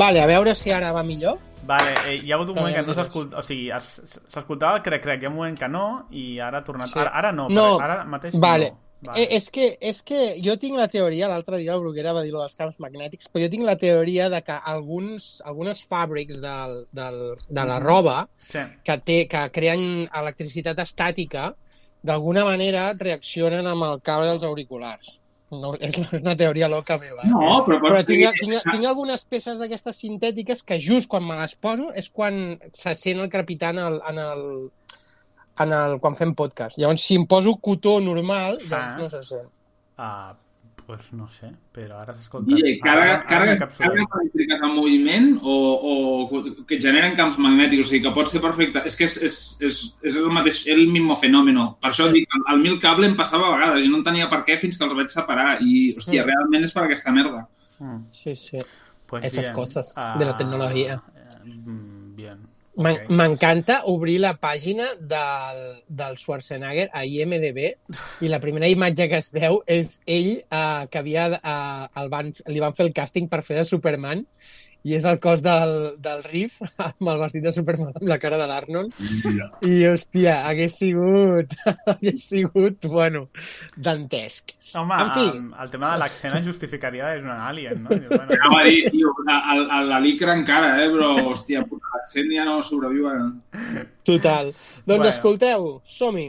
Vale, 0.05 0.21
a 0.21 0.27
veure 0.29 0.53
si 0.55 0.71
ara 0.71 0.91
va 0.93 1.01
millor. 1.03 1.39
Vale, 1.65 1.95
eh, 2.05 2.15
hi 2.21 2.31
ha 2.31 2.35
hagut 2.37 2.49
un 2.53 2.59
moment 2.59 2.75
que 2.75 2.83
no 2.85 2.93
s'escoltava, 2.93 3.39
o 3.41 3.43
sigui, 3.45 3.71
es- 3.73 4.19
s'escoltava 4.29 4.77
el 4.77 4.83
crec-crec, 4.85 5.23
hi 5.23 5.25
ha 5.25 5.29
un 5.31 5.35
moment 5.39 5.57
que 5.57 5.67
no, 5.67 5.85
i 6.13 6.37
ara 6.39 6.59
ha 6.61 6.63
tornat... 6.67 6.91
Sí. 6.91 6.99
Ara, 7.01 7.09
ara 7.23 7.31
no, 7.33 7.47
No, 7.49 7.79
ara 7.81 8.03
mateix 8.05 8.35
vale. 8.37 8.67
no. 9.01 9.15
Eh, 9.17 9.25
és, 9.37 9.49
que, 9.53 9.65
és 9.81 10.03
que 10.05 10.19
jo 10.45 10.55
tinc 10.61 10.77
la 10.77 10.87
teoria, 10.87 11.27
l'altre 11.27 11.57
dia 11.57 11.73
el 11.73 11.81
Bruguera 11.81 12.13
va 12.13 12.21
dir 12.25 12.31
lo 12.33 12.39
dels 12.43 12.55
camps 12.57 12.77
magnètics, 12.81 13.27
però 13.33 13.43
jo 13.47 13.49
tinc 13.55 13.65
la 13.65 13.75
teoria 13.81 14.29
de 14.29 14.43
que 14.45 14.53
alguns, 14.75 15.41
algunes 15.45 15.81
fàbrics 15.89 16.39
del, 16.41 16.85
del, 16.93 17.19
de 17.49 17.65
la 17.65 17.79
Mhm. 17.79 17.83
roba 17.83 18.15
Sí. 18.47 18.59
que, 18.83 18.97
té, 18.99 19.19
que 19.27 19.43
creen 19.51 20.07
electricitat 20.13 20.77
estàtica, 20.85 21.51
d'alguna 22.05 22.45
manera 22.45 22.91
reaccionen 22.93 23.65
amb 23.67 23.83
el 23.89 24.01
cable 24.05 24.27
dels 24.29 24.43
auriculars. 24.45 25.19
No, 25.61 25.73
és 25.79 25.97
és 25.97 26.13
una 26.21 26.35
teoria 26.35 26.67
loca 26.71 26.97
meva. 27.01 27.21
eh? 27.23 27.29
No, 27.31 27.63
però 27.65 27.79
però 27.83 28.03
tinc, 28.05 28.23
que- 28.25 28.39
tinc, 28.45 28.61
tinc 28.71 28.85
algunes 28.85 29.25
peces 29.25 29.59
d'aquestes 29.59 29.95
sintètiques 30.03 30.63
que 30.63 30.77
just 30.79 31.07
quan 31.09 31.23
me 31.25 31.37
les 31.41 31.55
poso 31.55 31.91
és 31.95 32.09
quan 32.09 32.59
se 32.73 32.95
sent 32.95 33.19
el 33.19 33.29
crepitant 33.29 33.77
en 33.79 33.85
el, 33.93 33.99
en 34.09 34.17
el, 34.19 34.45
en 35.65 35.71
el, 35.73 35.99
quan 36.03 36.15
fem 36.19 36.33
podcast. 36.35 36.77
Llavors, 36.77 37.01
si 37.01 37.15
em 37.15 37.25
poso 37.25 37.55
cotó 37.61 37.99
normal, 38.01 38.57
llavors 38.69 38.95
Ah. 38.95 38.97
no 38.97 39.09
se 39.09 39.23
sent. 39.23 39.47
Ah, 39.97 40.33
pues 40.85 41.11
no 41.13 41.25
sé, 41.33 41.47
però 41.73 41.97
ara 42.01 42.13
s'escolta... 42.13 42.47
Guille, 42.53 42.75
Ara- 42.83 43.23
carga, 43.25 43.55
soroll. 43.71 43.77
cargues 43.77 44.05
elèctriques 44.19 44.61
en 44.67 44.75
moviment 44.75 45.39
o, 45.41 45.55
o 45.91 46.43
que 46.69 46.77
generen 46.81 47.15
camps 47.17 47.39
magnètics, 47.41 47.87
o 47.87 47.89
sigui 47.89 48.03
que 48.05 48.13
pot 48.13 48.29
ser 48.29 48.41
perfecte. 48.43 48.83
És 48.85 48.95
que 48.99 49.07
és, 49.09 49.15
és, 49.25 49.37
és, 49.65 49.79
és 50.11 50.15
el 50.21 50.29
mateix, 50.35 50.61
el 50.69 50.85
mismo 50.93 51.17
fenómeno. 51.17 51.77
Per 51.81 51.89
això 51.91 52.07
dic, 52.13 52.27
el, 52.37 52.45
el 52.53 52.61
mil 52.61 52.77
cable 52.83 53.09
em 53.09 53.15
passava 53.17 53.49
a 53.49 53.55
vegades 53.57 53.83
i 53.85 53.89
no 53.89 53.97
entenia 54.03 54.29
per 54.29 54.43
què 54.45 54.59
fins 54.61 54.77
que 54.77 54.85
els 54.85 54.93
vaig 55.01 55.09
separar 55.09 55.57
i, 55.61 55.95
hòstia, 55.97 56.21
Mm. 56.23 56.29
realment 56.31 56.63
és 56.69 56.73
per 56.77 56.83
aquesta 56.85 57.11
merda. 57.11 57.47
Mm. 57.79 58.03
Sí, 58.11 58.35
sí. 58.35 58.61
Pues 59.05 59.25
Esas 59.25 59.45
bien. 59.51 59.53
cosas 59.55 59.93
Ah, 59.97 60.15
de 60.19 60.25
la 60.25 60.37
tecnología. 60.37 61.01
mm, 61.45 61.49
Bien. 61.49 61.55
M'en- 61.65 61.85
Ok. 61.85 61.94
M'encanta 62.75 63.79
obrir 63.87 64.17
la 64.19 64.33
pàgina 64.41 64.89
del, 64.99 65.61
del 65.87 66.17
Schwarzenegger 66.19 66.89
a 66.91 67.05
IMDB 67.07 67.61
i 68.25 68.31
la 68.31 68.41
primera 68.43 68.67
imatge 68.67 69.07
que 69.11 69.21
es 69.23 69.31
veu 69.35 69.61
és 69.65 70.01
ell 70.05 70.33
eh, 70.43 70.83
que 70.91 70.99
havia, 70.99 71.29
eh, 71.39 71.87
el 72.01 72.11
van, 72.11 72.33
li 72.51 72.63
van 72.63 72.75
fer 72.75 72.89
el 72.89 72.93
càsting 72.97 73.31
per 73.31 73.43
fer 73.47 73.61
de 73.61 73.67
Superman 73.69 74.25
i 74.85 74.93
és 74.97 75.05
el 75.09 75.19
cos 75.23 75.41
del, 75.45 75.75
del 76.01 76.23
Riff 76.27 76.61
amb 76.87 77.11
el 77.11 77.21
vestit 77.23 77.45
de 77.45 77.53
Superman 77.55 77.93
amb 77.95 78.09
la 78.11 78.19
cara 78.21 78.39
de 78.41 78.49
l'Arnold 78.49 78.95
i 79.65 79.81
hòstia, 79.89 80.41
hagués 80.49 80.77
sigut 80.81 81.55
hagués 81.91 82.27
sigut, 82.29 82.85
bueno 82.85 83.27
dantesc 83.75 84.55
Home, 84.75 84.95
en 84.99 85.11
fi, 85.15 85.25
el 85.63 85.69
tema 85.71 85.93
de 85.93 85.99
l'accent 86.01 86.35
es 86.39 86.45
justificaria 86.45 87.13
és 87.15 87.23
un 87.23 87.31
alien, 87.31 87.83
no? 87.85 87.95
Bueno, 87.95 88.25
Anava 88.35 88.61
a 88.61 88.65
dir, 88.67 88.89
tio, 88.91 89.13
a, 89.31 89.37
a 89.77 89.81
la 89.87 89.99
licra 90.03 90.33
encara, 90.35 90.73
eh, 90.81 90.89
però, 90.91 91.13
hòstia, 91.31 91.63
l'accent 91.93 92.33
ja 92.33 92.43
no 92.47 92.57
sobreviu 92.65 93.07
a... 93.07 93.15
Total. 94.05 94.51
Doncs 94.83 94.89
bueno. 94.89 95.11
escolteu, 95.13 95.69
som-hi. 95.85 96.27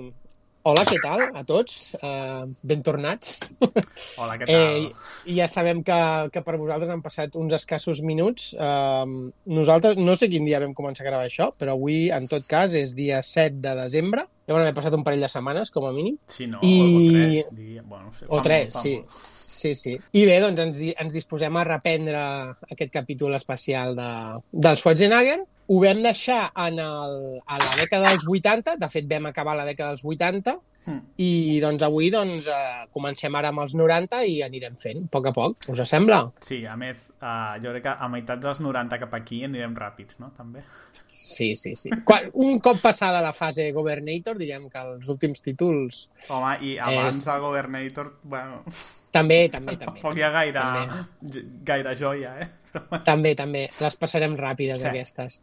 Hola, 0.66 0.82
què 0.82 0.96
tal 0.98 1.20
a 1.30 1.44
tots? 1.46 1.94
Uh, 2.00 2.48
ben 2.66 2.80
tornats. 2.82 3.36
Hola, 4.20 4.34
què 4.40 4.48
tal? 4.48 4.88
Eh, 4.88 5.34
ja 5.36 5.46
sabem 5.46 5.84
que, 5.86 5.98
que 6.34 6.42
per 6.42 6.56
vosaltres 6.58 6.90
han 6.90 7.04
passat 7.04 7.38
uns 7.38 7.54
escassos 7.54 8.00
minuts. 8.02 8.48
Uh, 8.58 9.30
nosaltres, 9.46 10.00
no 10.02 10.16
sé 10.18 10.26
quin 10.32 10.48
dia 10.48 10.58
vam 10.62 10.74
començar 10.74 11.04
a 11.04 11.08
gravar 11.12 11.30
això, 11.30 11.52
però 11.54 11.76
avui, 11.78 12.08
en 12.10 12.26
tot 12.32 12.50
cas, 12.50 12.74
és 12.74 12.96
dia 12.98 13.22
7 13.22 13.62
de 13.62 13.76
desembre. 13.78 14.26
Deuen 14.50 14.64
haver 14.64 14.74
passat 14.74 14.98
un 14.98 15.06
parell 15.06 15.22
de 15.22 15.30
setmanes, 15.30 15.70
com 15.74 15.86
a 15.86 15.94
mínim. 15.94 16.18
Sí, 16.34 16.50
no? 16.50 16.58
I... 16.66 16.74
O 16.82 17.06
tres, 17.14 17.56
diria. 17.62 17.86
Bueno, 17.86 18.10
no 18.10 18.18
sé, 18.18 18.26
O 18.26 18.42
tres, 18.42 18.74
molt, 18.74 18.82
sí. 18.82 18.98
molt. 19.04 19.32
Sí, 19.56 19.74
sí. 19.78 19.94
I 20.18 20.26
bé, 20.28 20.40
doncs 20.42 20.60
ens, 20.66 20.80
ens 20.98 21.14
disposem 21.14 21.54
a 21.56 21.62
reprendre 21.64 22.18
aquest 22.72 22.90
capítol 22.92 23.38
especial 23.38 23.94
de, 23.94 24.10
del 24.50 24.82
Schwarzenegger. 24.82 25.44
Ho 25.68 25.80
vam 25.82 26.02
deixar 26.02 26.52
en 26.66 26.78
el, 26.78 27.18
a 27.46 27.58
la 27.58 27.74
dècada 27.80 28.12
dels 28.14 28.26
80, 28.28 28.76
de 28.78 28.88
fet 28.92 29.08
vam 29.10 29.26
acabar 29.32 29.56
la 29.58 29.66
dècada 29.66 29.94
dels 29.96 30.04
80, 30.04 30.58
Mm. 30.86 31.00
i 31.18 31.58
doncs 31.58 31.82
avui 31.82 32.12
doncs, 32.14 32.46
eh, 32.46 32.84
comencem 32.94 33.34
ara 33.34 33.48
amb 33.50 33.58
els 33.58 33.72
90 33.74 34.20
i 34.30 34.36
anirem 34.46 34.76
fent, 34.78 35.00
a 35.02 35.08
poc 35.10 35.24
a 35.26 35.32
poc. 35.34 35.56
Us 35.72 35.80
sembla? 35.90 36.20
Sí, 36.46 36.60
a 36.64 36.76
més, 36.78 37.08
uh, 37.18 37.56
jo 37.58 37.72
crec 37.72 37.82
que 37.88 37.94
a 37.98 38.06
meitat 38.08 38.38
dels 38.38 38.60
90 38.62 39.00
cap 39.02 39.16
aquí 39.18 39.40
anirem 39.42 39.74
ràpids, 39.74 40.20
no? 40.22 40.30
També. 40.36 40.62
Sí, 41.10 41.56
sí, 41.56 41.74
sí. 41.74 41.90
Quan, 42.06 42.30
un 42.34 42.60
cop 42.62 42.78
passada 42.80 43.18
la 43.20 43.32
fase 43.34 43.66
Governator, 43.74 44.38
diríem 44.38 44.70
que 44.70 44.78
els 44.78 45.08
últims 45.10 45.42
títols... 45.42 46.04
Home, 46.30 46.54
i 46.62 46.78
abans 46.78 47.16
És- 47.18 47.24
de 47.32 47.36
Governator, 47.42 48.12
bueno... 48.22 48.62
També, 49.16 49.38
també, 49.52 49.76
també. 49.80 50.00
Tampoc 50.00 50.18
hi 50.18 50.22
ha 50.26 50.30
gaire, 50.34 50.60
També. 50.60 51.46
gaire 51.70 51.96
joia, 51.98 52.34
eh? 52.40 52.48
També, 53.04 53.34
també. 53.38 53.64
Les 53.80 53.96
passarem 53.96 54.36
ràpides, 54.36 54.82
Sí. 54.82 54.86
aquestes. 54.90 55.40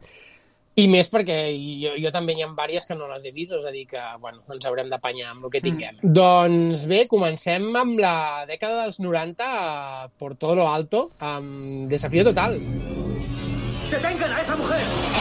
I 0.76 0.88
més 0.90 1.06
perquè 1.06 1.36
jo, 1.54 1.92
jo 2.02 2.10
també 2.10 2.34
hi 2.34 2.42
ha 2.42 2.48
diverses 2.50 2.86
que 2.88 2.96
no 2.98 3.06
les 3.06 3.24
he 3.28 3.30
vist, 3.30 3.52
és 3.54 3.64
a 3.64 3.70
dir 3.70 3.84
que, 3.86 4.00
bueno, 4.18 4.40
ens 4.50 4.64
haurem 4.66 4.88
d'apanyar 4.90 5.28
amb 5.30 5.44
el 5.46 5.52
que 5.52 5.60
tinguem. 5.62 6.00
Mm. 6.02 6.12
Doncs 6.18 6.86
bé, 6.90 7.04
comencem 7.06 7.68
amb 7.78 8.00
la 8.02 8.44
dècada 8.48 8.82
dels 8.82 8.98
90 8.98 9.46
a 9.46 10.08
por 10.18 10.34
todo 10.34 10.56
lo 10.56 10.68
alto, 10.68 11.12
amb 11.20 11.86
Desafío 11.88 12.24
Total. 12.24 12.58
¡Detengan 13.90 14.32
a 14.32 14.40
esa 14.42 14.56
mujer! 14.56 15.13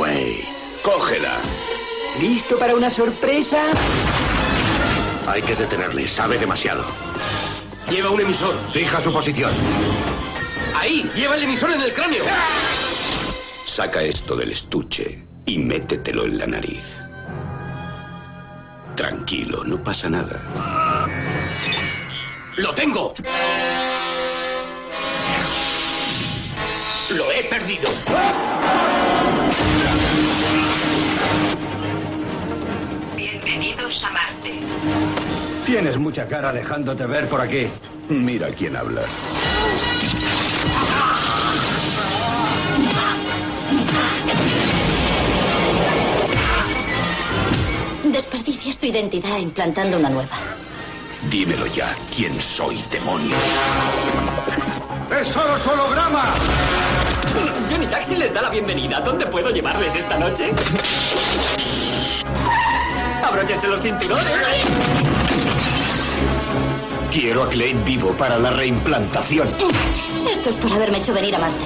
Wade, 0.00 0.48
cógela. 0.82 1.36
¿Listo 2.18 2.58
para 2.58 2.74
una 2.74 2.88
sorpresa? 2.88 3.72
Hay 5.26 5.42
que 5.42 5.54
detenerle, 5.54 6.08
sabe 6.08 6.38
demasiado. 6.38 6.86
Lleva 7.90 8.08
un 8.08 8.22
emisor. 8.22 8.54
Fija 8.72 8.98
su 9.02 9.12
posición. 9.12 9.50
Ahí, 10.74 11.06
lleva 11.14 11.36
el 11.36 11.42
emisor 11.42 11.72
en 11.72 11.82
el 11.82 11.92
cráneo. 11.92 12.24
Saca 13.66 14.00
esto 14.00 14.34
del 14.36 14.52
estuche 14.52 15.22
y 15.44 15.58
métetelo 15.58 16.24
en 16.24 16.38
la 16.38 16.46
nariz. 16.46 16.98
Tranquilo, 18.96 19.64
no 19.64 19.84
pasa 19.84 20.08
nada. 20.08 21.06
¡Lo 22.56 22.74
tengo! 22.74 23.12
¡Lo 27.10 27.30
he 27.32 27.44
perdido! 27.44 27.90
Bienvenidos 33.90 34.04
a 34.04 34.10
Marte. 34.10 34.60
Tienes 35.66 35.98
mucha 35.98 36.28
cara 36.28 36.52
dejándote 36.52 37.06
ver 37.06 37.28
por 37.28 37.40
aquí. 37.40 37.66
Mira 38.08 38.48
quién 38.50 38.76
habla. 38.76 39.02
Desperdicias 48.04 48.78
tu 48.78 48.86
identidad 48.86 49.38
implantando 49.38 49.98
una 49.98 50.10
nueva. 50.10 50.36
Dímelo 51.28 51.66
ya, 51.66 51.94
¿quién 52.14 52.40
soy, 52.40 52.84
demonios? 52.92 53.38
¡Es 55.20 55.28
solo 55.28 55.54
holograma! 55.72 56.34
Johnny 57.68 57.86
Taxi 57.88 58.14
les 58.14 58.32
da 58.32 58.42
la 58.42 58.50
bienvenida. 58.50 59.00
¿Dónde 59.00 59.26
puedo 59.26 59.50
llevarles 59.50 59.96
esta 59.96 60.16
noche? 60.16 60.52
Abróchense 63.22 63.68
los 63.68 63.82
cinturones. 63.82 64.26
Quiero 67.10 67.42
a 67.42 67.48
Clay 67.48 67.74
vivo 67.84 68.12
para 68.16 68.38
la 68.38 68.50
reimplantación. 68.50 69.48
Esto 70.30 70.50
es 70.50 70.56
por 70.56 70.72
haberme 70.72 70.98
hecho 70.98 71.12
venir 71.12 71.34
a 71.34 71.38
Marte. 71.38 71.64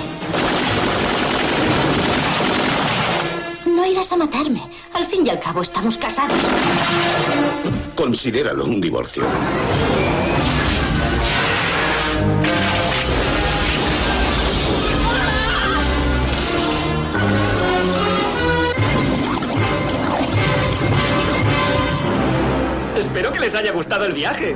No 3.66 3.86
irás 3.86 4.10
a 4.12 4.16
matarme. 4.16 4.62
Al 4.94 5.06
fin 5.06 5.26
y 5.26 5.30
al 5.30 5.40
cabo 5.40 5.62
estamos 5.62 5.98
casados. 5.98 6.38
Considéralo 7.94 8.64
un 8.64 8.80
divorcio. 8.80 9.24
Que 23.34 23.40
les 23.40 23.54
haya 23.54 23.72
gustado 23.72 24.04
el 24.04 24.12
viaje. 24.12 24.54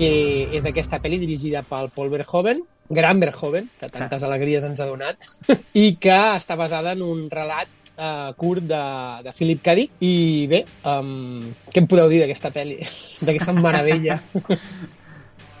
que 0.00 0.48
és 0.56 0.64
aquesta 0.64 0.96
pel·li 0.96 1.18
dirigida 1.20 1.60
pel 1.68 1.90
Paul 1.92 2.08
Verhoeven, 2.08 2.62
gran 2.88 3.18
Verhoeven, 3.20 3.66
que 3.76 3.90
tantes 3.92 4.22
alegries 4.24 4.64
ens 4.64 4.80
ha 4.80 4.86
donat, 4.88 5.26
i 5.76 5.98
que 6.00 6.16
està 6.38 6.56
basada 6.56 6.94
en 6.96 7.02
un 7.04 7.26
relat 7.28 7.68
uh, 7.98 8.32
curt 8.40 8.64
de, 8.64 8.80
de 9.26 9.34
Philip 9.36 9.60
K. 9.60 9.74
Dick. 9.76 9.92
I 10.00 10.14
bé, 10.48 10.62
um, 10.88 11.42
què 11.68 11.84
em 11.84 11.90
podeu 11.90 12.08
dir 12.08 12.22
d'aquesta 12.24 12.48
pel·li? 12.54 12.80
D'aquesta 13.26 13.52
meravella? 13.52 14.16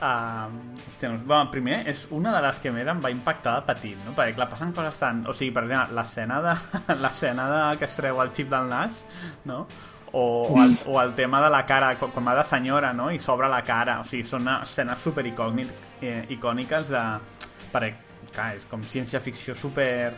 Uh, 0.00 0.48
hòstia, 0.88 1.10
no, 1.10 1.18
bueno, 1.26 1.50
primer, 1.52 1.82
és 1.90 2.06
una 2.16 2.32
de 2.32 2.40
les 2.46 2.58
que 2.62 2.70
més 2.72 2.88
em 2.88 3.00
va 3.04 3.10
impactar 3.12 3.58
de 3.58 3.66
petit, 3.68 3.98
no? 4.06 4.14
Perquè, 4.16 4.32
clar, 4.38 4.46
passen 4.48 4.72
coses 4.72 4.96
tan... 4.96 5.26
O 5.28 5.34
sigui, 5.36 5.52
per 5.52 5.66
exemple, 5.66 5.96
l'escena 5.98 6.38
de, 6.46 6.54
l'escena 7.04 7.48
de 7.50 7.60
que 7.76 7.84
es 7.84 7.96
treu 7.98 8.22
el 8.24 8.32
xip 8.36 8.48
del 8.48 8.70
nas, 8.70 9.02
no? 9.50 9.66
O, 10.12 10.22
o, 10.48 10.56
el, 10.64 10.72
o 10.88 10.96
el 11.02 11.12
tema 11.14 11.42
de 11.44 11.50
la 11.52 11.66
cara, 11.68 11.92
quan, 12.00 12.14
quan 12.16 12.30
va 12.30 12.38
de 12.40 12.46
senyora, 12.48 12.94
no? 12.96 13.10
I 13.12 13.20
s'obre 13.20 13.50
la 13.52 13.60
cara. 13.62 14.00
O 14.00 14.08
sigui, 14.08 14.24
són 14.26 14.48
escenes 14.56 15.04
super 15.04 15.26
eh, 15.28 16.24
icòniques 16.32 16.88
de... 16.90 17.04
Perquè, 17.70 17.92
clar, 18.32 18.54
és 18.56 18.64
com 18.72 18.80
ciència-ficció 18.82 19.54
super 19.54 20.14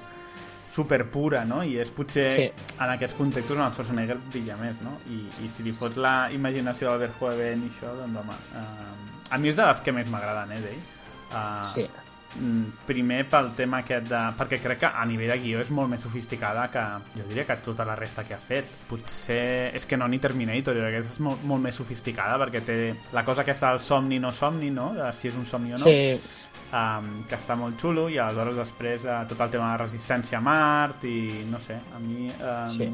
super 0.72 1.04
pura, 1.12 1.42
no? 1.44 1.60
I 1.66 1.74
és 1.82 1.90
potser 1.92 2.30
Sí. 2.32 2.46
en 2.78 2.90
aquests 2.94 3.18
contextos 3.18 3.58
on 3.58 3.66
el 3.66 3.74
Schwarzenegger 3.74 4.16
brilla 4.30 4.56
més, 4.56 4.78
no? 4.80 4.94
I, 5.12 5.26
i 5.44 5.50
si 5.52 5.66
li 5.66 5.74
fots 5.76 5.98
la 6.00 6.30
imaginació 6.32 6.94
del 6.94 7.08
Verhoeven 7.08 7.66
i 7.66 7.72
això, 7.74 7.92
doncs 7.98 8.22
home... 8.22 8.38
Uh, 8.54 9.11
a 9.32 9.38
mi 9.38 9.48
és 9.52 9.56
de 9.56 9.64
les 9.66 9.80
que 9.80 9.92
més 9.96 10.08
m'agraden, 10.12 10.52
eh, 10.52 10.60
d'ell. 10.60 10.80
Uh, 11.32 11.64
Sí. 11.64 11.86
mm, 12.36 12.84
Primer 12.86 13.22
pel 13.28 13.50
tema 13.56 13.78
aquest 13.82 14.06
de... 14.08 14.20
Perquè 14.38 14.58
crec 14.60 14.78
que 14.80 14.86
a 14.92 15.04
nivell 15.08 15.32
de 15.32 15.38
guió 15.40 15.60
és 15.60 15.70
molt 15.72 15.88
més 15.90 16.00
sofisticada 16.04 16.66
que, 16.72 16.82
jo 17.16 17.24
diria 17.28 17.44
que 17.48 17.56
tota 17.64 17.84
la 17.88 17.96
resta 17.96 18.24
que 18.24 18.34
ha 18.34 18.38
fet. 18.38 18.68
Potser 18.88 19.74
és 19.74 19.86
que 19.86 19.96
no 19.96 20.08
ni 20.08 20.18
Terminator, 20.18 20.76
jo 20.76 20.80
crec 20.86 21.02
que 21.06 21.12
és 21.14 21.20
molt, 21.20 21.42
molt 21.44 21.62
més 21.64 21.74
sofisticada 21.74 22.38
perquè 22.44 22.62
té 22.64 22.78
la 23.12 23.24
cosa 23.24 23.42
aquesta 23.42 23.70
del 23.72 23.80
somni 23.80 24.18
no 24.18 24.30
somni, 24.32 24.70
no? 24.70 24.92
De 24.94 25.10
si 25.12 25.28
és 25.28 25.34
un 25.34 25.46
somni 25.46 25.72
o 25.72 25.78
no. 25.78 25.84
Sí. 25.84 26.20
Um, 26.72 27.24
que 27.28 27.36
està 27.36 27.52
molt 27.54 27.76
xulo 27.80 28.06
i 28.08 28.16
aleshores 28.16 28.56
després 28.56 29.02
uh, 29.04 29.18
tot 29.28 29.40
el 29.44 29.50
tema 29.52 29.72
de 29.74 29.82
resistència 29.82 30.38
a 30.38 30.40
Mart 30.40 31.02
i 31.04 31.44
no 31.44 31.58
sé, 31.60 31.74
a 31.94 31.98
mi 32.00 32.30
um, 32.30 32.66
Sí. 32.66 32.86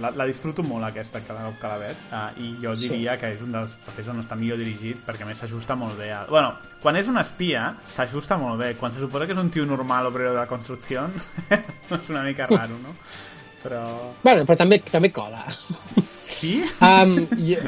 La, 0.00 0.10
la 0.16 0.26
disfruto 0.28 0.62
molt 0.62 0.84
aquesta 0.86 1.20
cada 1.26 1.44
cop 1.48 1.58
que 1.60 1.68
la 1.72 1.78
veig 1.82 1.96
uh, 2.12 2.22
i 2.40 2.52
jo 2.62 2.74
Sí. 2.76 2.88
diria 2.88 3.18
que 3.20 3.32
és 3.34 3.40
un 3.44 3.52
dels 3.52 3.74
papers 3.86 4.08
on 4.08 4.20
està 4.22 4.36
millor 4.38 4.58
dirigit 4.58 5.02
perquè 5.06 5.22
a 5.22 5.26
més 5.28 5.38
s'ajusta 5.42 5.74
molt 5.76 5.98
bé 5.98 6.12
a... 6.12 6.24
bueno, 6.30 6.54
quan 6.82 6.96
és 6.96 7.08
un 7.08 7.18
espia 7.18 7.74
s'ajusta 7.94 8.38
molt 8.38 8.58
bé 8.60 8.74
quan 8.80 8.92
se 8.92 9.00
suposa 9.00 9.26
que 9.26 9.32
és 9.36 9.38
un 9.38 9.50
tio 9.50 9.66
normal 9.66 10.06
obrero 10.06 10.32
de 10.32 10.40
la 10.40 10.46
construcció 10.50 11.08
és 11.50 12.08
una 12.08 12.22
mica 12.22 12.46
raro, 12.50 12.78
no? 12.82 12.96
però... 13.62 13.82
Bueno, 14.24 14.42
però 14.44 14.56
també, 14.58 14.80
també 14.90 15.12
cola. 15.14 15.44
Sí? 16.42 16.56
Um, 16.82 17.14
jo, 17.38 17.58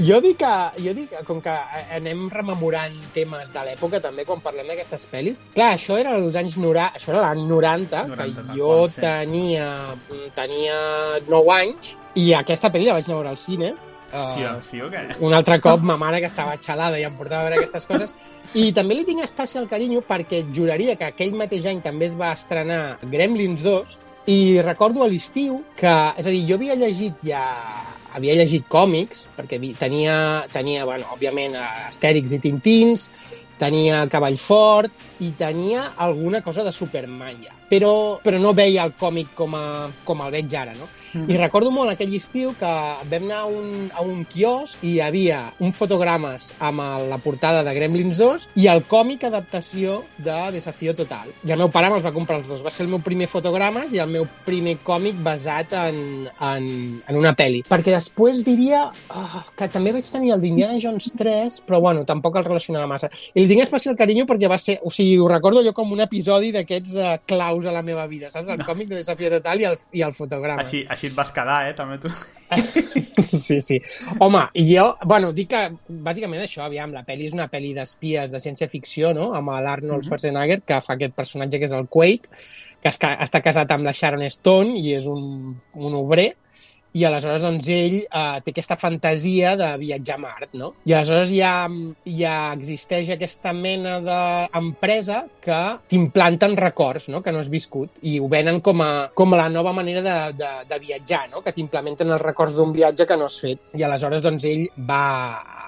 jo, 0.00 0.18
dic 0.24 0.38
que, 0.40 0.52
jo 0.80 0.94
dic 0.96 1.10
que, 1.12 1.20
com 1.28 1.42
que 1.44 1.52
anem 1.98 2.24
rememorant 2.32 2.94
temes 3.12 3.52
de 3.52 3.64
l'època 3.66 4.00
també 4.00 4.24
quan 4.28 4.40
parlem 4.40 4.72
d'aquestes 4.72 5.04
pel·lis, 5.12 5.42
clar, 5.52 5.74
això 5.76 5.98
era 6.00 6.14
als 6.16 6.38
anys 6.40 6.56
90, 6.56 6.88
això 6.96 7.12
era 7.12 7.26
l'any 7.26 7.44
90, 7.50 8.04
90, 8.14 8.16
que 8.48 8.56
jo 8.56 8.70
qual, 8.70 8.90
sí. 8.94 9.02
tenia, 9.04 9.70
tenia 10.38 10.76
9 11.28 11.56
anys, 11.58 11.96
i 12.16 12.30
aquesta 12.38 12.72
pel·li 12.72 12.88
la 12.88 12.96
vaig 12.96 13.10
anar 13.10 13.18
a 13.18 13.20
veure 13.20 13.34
al 13.36 13.42
cine, 13.42 13.74
Hòstia, 14.12 14.50
sí 14.68 14.80
o 14.84 14.90
què? 14.92 15.00
un 15.24 15.32
altre 15.32 15.56
cop 15.64 15.84
ma 15.88 15.94
mare 15.96 16.18
que 16.20 16.28
estava 16.28 16.58
xalada 16.60 16.98
i 17.00 17.04
em 17.08 17.14
portava 17.16 17.46
a 17.46 17.48
veure 17.48 17.62
aquestes 17.62 17.86
coses 17.88 18.12
i 18.52 18.66
també 18.76 18.98
li 18.98 19.06
tinc 19.08 19.22
especial 19.24 19.64
carinyo 19.70 20.02
perquè 20.04 20.42
juraria 20.52 20.98
que 21.00 21.08
aquell 21.08 21.32
mateix 21.38 21.68
any 21.70 21.80
també 21.84 22.10
es 22.10 22.16
va 22.20 22.34
estrenar 22.36 22.98
Gremlins 23.14 23.64
2 23.64 23.96
i 24.32 24.60
recordo 24.60 25.02
a 25.02 25.08
l'estiu 25.08 25.62
que, 25.80 25.94
és 26.20 26.28
a 26.28 26.30
dir, 26.30 26.44
jo 26.46 26.60
havia 26.60 26.76
llegit 26.76 27.24
ja 27.26 27.40
havia 28.12 28.36
llegit 28.38 28.66
còmics, 28.70 29.26
perquè 29.36 29.60
tenia, 29.78 30.16
tenia 30.52 30.86
bueno, 30.88 31.08
òbviament, 31.14 31.56
Astèrix 31.88 32.36
i 32.36 32.40
Tintins, 32.42 33.10
tenia 33.60 34.04
Cavall 34.10 34.38
Fort 34.40 35.11
i 35.22 35.32
tenia 35.38 35.92
alguna 35.96 36.42
cosa 36.42 36.64
de 36.66 36.72
Superman 36.74 37.38
ja. 37.44 37.54
Però, 37.72 38.18
però 38.20 38.36
no 38.42 38.52
veia 38.52 38.84
el 38.84 38.92
còmic 38.98 39.32
com, 39.38 39.54
a, 39.56 39.88
com 40.04 40.20
el 40.26 40.32
veig 40.34 40.54
ara, 40.58 40.74
no? 40.76 40.88
Mm. 41.14 41.28
I 41.30 41.38
recordo 41.40 41.70
molt 41.72 41.94
aquell 41.94 42.12
estiu 42.18 42.52
que 42.58 42.72
vam 43.08 43.28
anar 43.28 43.42
a 43.44 43.48
un, 43.48 43.88
a 43.94 44.04
un 44.04 44.24
quiosc 44.28 44.82
i 44.84 44.96
hi 44.96 45.00
havia 45.04 45.40
un 45.62 45.72
fotogrames 45.72 46.50
amb 46.60 46.82
la 47.08 47.18
portada 47.22 47.62
de 47.64 47.74
Gremlins 47.76 48.20
2 48.20 48.48
i 48.60 48.68
el 48.72 48.82
còmic 48.90 49.24
adaptació 49.28 50.02
de 50.18 50.36
Desafío 50.52 50.94
Total. 50.98 51.30
I 51.46 51.54
el 51.54 51.62
meu 51.62 51.70
pare 51.72 51.90
me'ls 51.92 52.04
va 52.04 52.12
comprar 52.14 52.40
els 52.40 52.48
dos. 52.50 52.64
Va 52.64 52.72
ser 52.74 52.84
el 52.86 52.92
meu 52.92 53.00
primer 53.04 53.28
fotogrames 53.30 53.92
i 53.94 54.02
el 54.02 54.10
meu 54.10 54.26
primer 54.46 54.76
còmic 54.84 55.20
basat 55.24 55.72
en, 55.78 56.02
en, 56.28 56.68
en 57.08 57.18
una 57.18 57.34
pel·li. 57.38 57.62
Perquè 57.68 57.94
després 57.94 58.42
diria 58.44 58.84
oh, 58.90 59.42
que 59.56 59.70
també 59.72 59.94
vaig 59.96 60.08
tenir 60.08 60.34
el 60.34 60.42
d'Indiana 60.42 60.80
Jones 60.82 61.12
3, 61.18 61.62
però 61.68 61.80
bueno, 61.84 62.04
tampoc 62.08 62.36
el 62.40 62.48
relacionava 62.48 62.90
massa. 62.90 63.12
I 63.34 63.42
li 63.42 63.48
tinc 63.50 63.64
especial 63.64 63.96
carinyo 63.98 64.26
perquè 64.28 64.50
va 64.50 64.60
ser... 64.60 64.78
O 64.82 64.90
sigui, 64.92 65.11
ho 65.18 65.28
recordo 65.28 65.62
jo 65.64 65.72
com 65.76 65.92
un 65.92 66.00
episodi 66.04 66.52
d'aquests 66.54 66.94
uh, 66.96 67.16
claus 67.26 67.66
a 67.66 67.72
la 67.74 67.82
meva 67.82 68.06
vida, 68.06 68.30
saps? 68.30 68.48
El 68.54 68.64
còmic 68.64 68.88
de 68.88 69.00
Desafío 69.00 69.30
Total 69.30 69.60
i 69.60 69.66
el, 69.70 69.78
i 69.92 70.02
el 70.06 70.14
fotograma. 70.16 70.62
Així, 70.62 70.84
així 70.88 71.08
et 71.10 71.16
vas 71.16 71.32
quedar, 71.32 71.62
eh, 71.68 71.74
també 71.78 71.98
tu. 72.02 72.12
Sí, 73.22 73.60
sí. 73.60 73.78
Home, 74.20 74.40
i 74.58 74.64
jo, 74.74 74.84
bueno, 75.08 75.30
dic 75.32 75.48
que 75.52 75.60
bàsicament 76.04 76.42
això, 76.42 76.64
aviam, 76.66 76.92
la 76.92 77.04
pel·li 77.06 77.28
és 77.30 77.36
una 77.36 77.46
pel·li 77.48 77.70
d'espies 77.76 78.32
de 78.34 78.40
ciència-ficció, 78.42 79.12
no?, 79.16 79.30
amb 79.38 79.52
l'Arnold 79.62 80.02
Mhm. 80.02 80.08
Schwarzenegger, 80.08 80.60
que 80.66 80.80
fa 80.84 80.96
aquest 80.96 81.14
personatge 81.14 81.58
que 81.58 81.68
és 81.68 81.72
el 81.72 81.86
Quaid, 81.88 82.26
que 82.82 82.90
es, 82.90 82.98
està 82.98 83.40
casat 83.40 83.70
amb 83.70 83.86
la 83.86 83.94
Sharon 83.94 84.24
Stone 84.28 84.76
i 84.80 84.92
és 84.98 85.06
un, 85.06 85.54
un 85.74 85.94
obrer, 85.94 86.32
i 86.92 87.04
aleshores 87.08 87.42
doncs 87.44 87.68
ell 87.72 87.98
eh, 88.02 88.40
té 88.44 88.52
aquesta 88.52 88.76
fantasia 88.80 89.54
de 89.56 89.68
viatjar 89.80 90.18
a 90.18 90.22
Mart, 90.22 90.50
no? 90.58 90.72
I 90.84 90.94
aleshores 90.96 91.32
ja, 91.32 91.54
ja 92.04 92.34
existeix 92.52 93.12
aquesta 93.14 93.54
mena 93.56 93.98
d'empresa 94.04 95.22
que 95.42 95.60
t'implanten 95.88 96.56
records, 96.58 97.08
no?, 97.12 97.22
que 97.24 97.32
no 97.32 97.40
has 97.40 97.50
viscut, 97.52 97.96
i 98.02 98.18
ho 98.20 98.28
venen 98.32 98.60
com 98.64 98.84
a, 98.84 98.90
com 99.16 99.32
a 99.32 99.40
la 99.44 99.48
nova 99.52 99.72
manera 99.76 100.04
de, 100.04 100.18
de, 100.38 100.52
de 100.68 100.80
viatjar, 100.82 101.24
no?, 101.32 101.40
que 101.44 101.54
t'implementen 101.56 102.12
els 102.12 102.22
records 102.22 102.58
d'un 102.58 102.74
viatge 102.76 103.08
que 103.08 103.16
no 103.16 103.30
has 103.30 103.38
fet. 103.40 103.64
I 103.78 103.86
aleshores 103.88 104.24
doncs 104.24 104.46
ell 104.50 104.66
va 104.76 105.04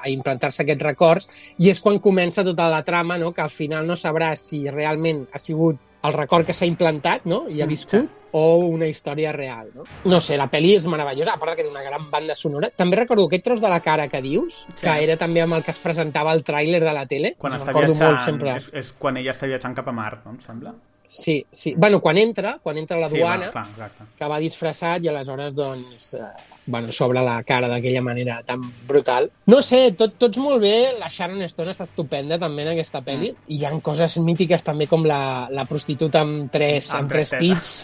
a 0.04 0.12
implantar-se 0.12 0.62
aquests 0.64 0.84
records 0.84 1.30
i 1.58 1.72
és 1.72 1.80
quan 1.80 2.02
comença 2.04 2.44
tota 2.44 2.68
la 2.68 2.84
trama, 2.84 3.18
no?, 3.20 3.32
que 3.32 3.44
al 3.44 3.52
final 3.52 3.88
no 3.88 3.96
sabràs 3.96 4.50
si 4.50 4.64
realment 4.68 5.24
ha 5.32 5.40
sigut 5.40 5.80
el 6.04 6.12
record 6.12 6.46
que 6.46 6.52
s'ha 6.52 6.66
implantat, 6.68 7.24
no?, 7.24 7.44
i 7.48 7.62
ha 7.62 7.66
viscut, 7.66 8.10
o 8.36 8.56
una 8.66 8.86
història 8.90 9.30
real, 9.32 9.68
no? 9.74 9.84
No 10.10 10.18
sé, 10.20 10.36
la 10.36 10.48
pel·li 10.50 10.72
és 10.76 10.86
meravellosa, 10.90 11.36
a 11.36 11.38
part 11.38 11.54
que 11.56 11.62
té 11.62 11.70
una 11.70 11.84
gran 11.86 12.08
banda 12.10 12.34
sonora. 12.34 12.68
També 12.74 12.96
recordo 12.98 13.26
aquest 13.28 13.44
tros 13.44 13.60
de 13.62 13.68
la 13.70 13.78
cara 13.80 14.08
que 14.08 14.20
dius, 14.22 14.64
Sí. 14.74 14.80
que 14.82 14.94
era 15.04 15.16
també 15.16 15.40
amb 15.40 15.54
el 15.54 15.62
que 15.62 15.70
es 15.70 15.78
presentava 15.78 16.32
el 16.34 16.42
tràiler 16.42 16.80
de 16.82 16.92
la 16.92 17.06
tele. 17.06 17.36
Quan 17.38 17.52
està 17.52 17.72
viatjant, 17.72 18.02
molt 18.10 18.20
sempre. 18.22 18.56
és, 18.56 18.70
és 18.72 18.90
quan 18.98 19.16
ella 19.16 19.30
està 19.32 19.46
viatjant 19.46 19.74
cap 19.76 19.86
a 19.88 19.92
Mart, 19.92 20.24
no? 20.24 20.32
Em 20.32 20.40
sembla? 20.40 20.74
Sí, 21.06 21.44
sí. 21.52 21.74
Bueno, 21.76 22.00
quan 22.00 22.18
entra, 22.18 22.58
quan 22.62 22.76
entra 22.78 22.96
a 22.96 23.00
la 23.00 23.08
Sí, 23.10 23.18
duana, 23.18 23.46
va, 23.46 23.52
clar, 23.52 23.66
exacte. 23.70 24.04
que 24.18 24.26
va 24.26 24.38
disfressat 24.40 25.04
i 25.04 25.08
aleshores, 25.08 25.54
doncs, 25.54 26.14
eh, 26.14 26.20
bueno, 26.66 26.92
s'obre 26.92 27.20
la 27.24 27.42
cara 27.44 27.68
d'aquella 27.68 28.00
manera 28.02 28.38
tan 28.46 28.62
brutal. 28.88 29.30
No 29.46 29.60
sé, 29.62 29.92
tot, 29.98 30.14
tots 30.18 30.38
molt 30.40 30.62
bé, 30.62 30.94
la 30.98 31.10
Sharon 31.12 31.42
Stone 31.48 31.74
està 31.74 31.84
estupenda 31.84 32.38
també 32.40 32.62
en 32.64 32.70
aquesta 32.72 33.02
pel·li, 33.04 33.32
Mm. 33.34 33.50
i 33.52 33.58
hi 33.58 33.64
ha 33.66 33.72
coses 33.84 34.16
mítiques 34.24 34.64
també 34.64 34.86
com 34.88 35.04
la, 35.04 35.48
la 35.50 35.64
prostituta 35.68 36.20
amb 36.24 36.50
tres, 36.50 36.88
amb, 36.94 37.10
tres 37.12 37.34
pits. 37.38 37.74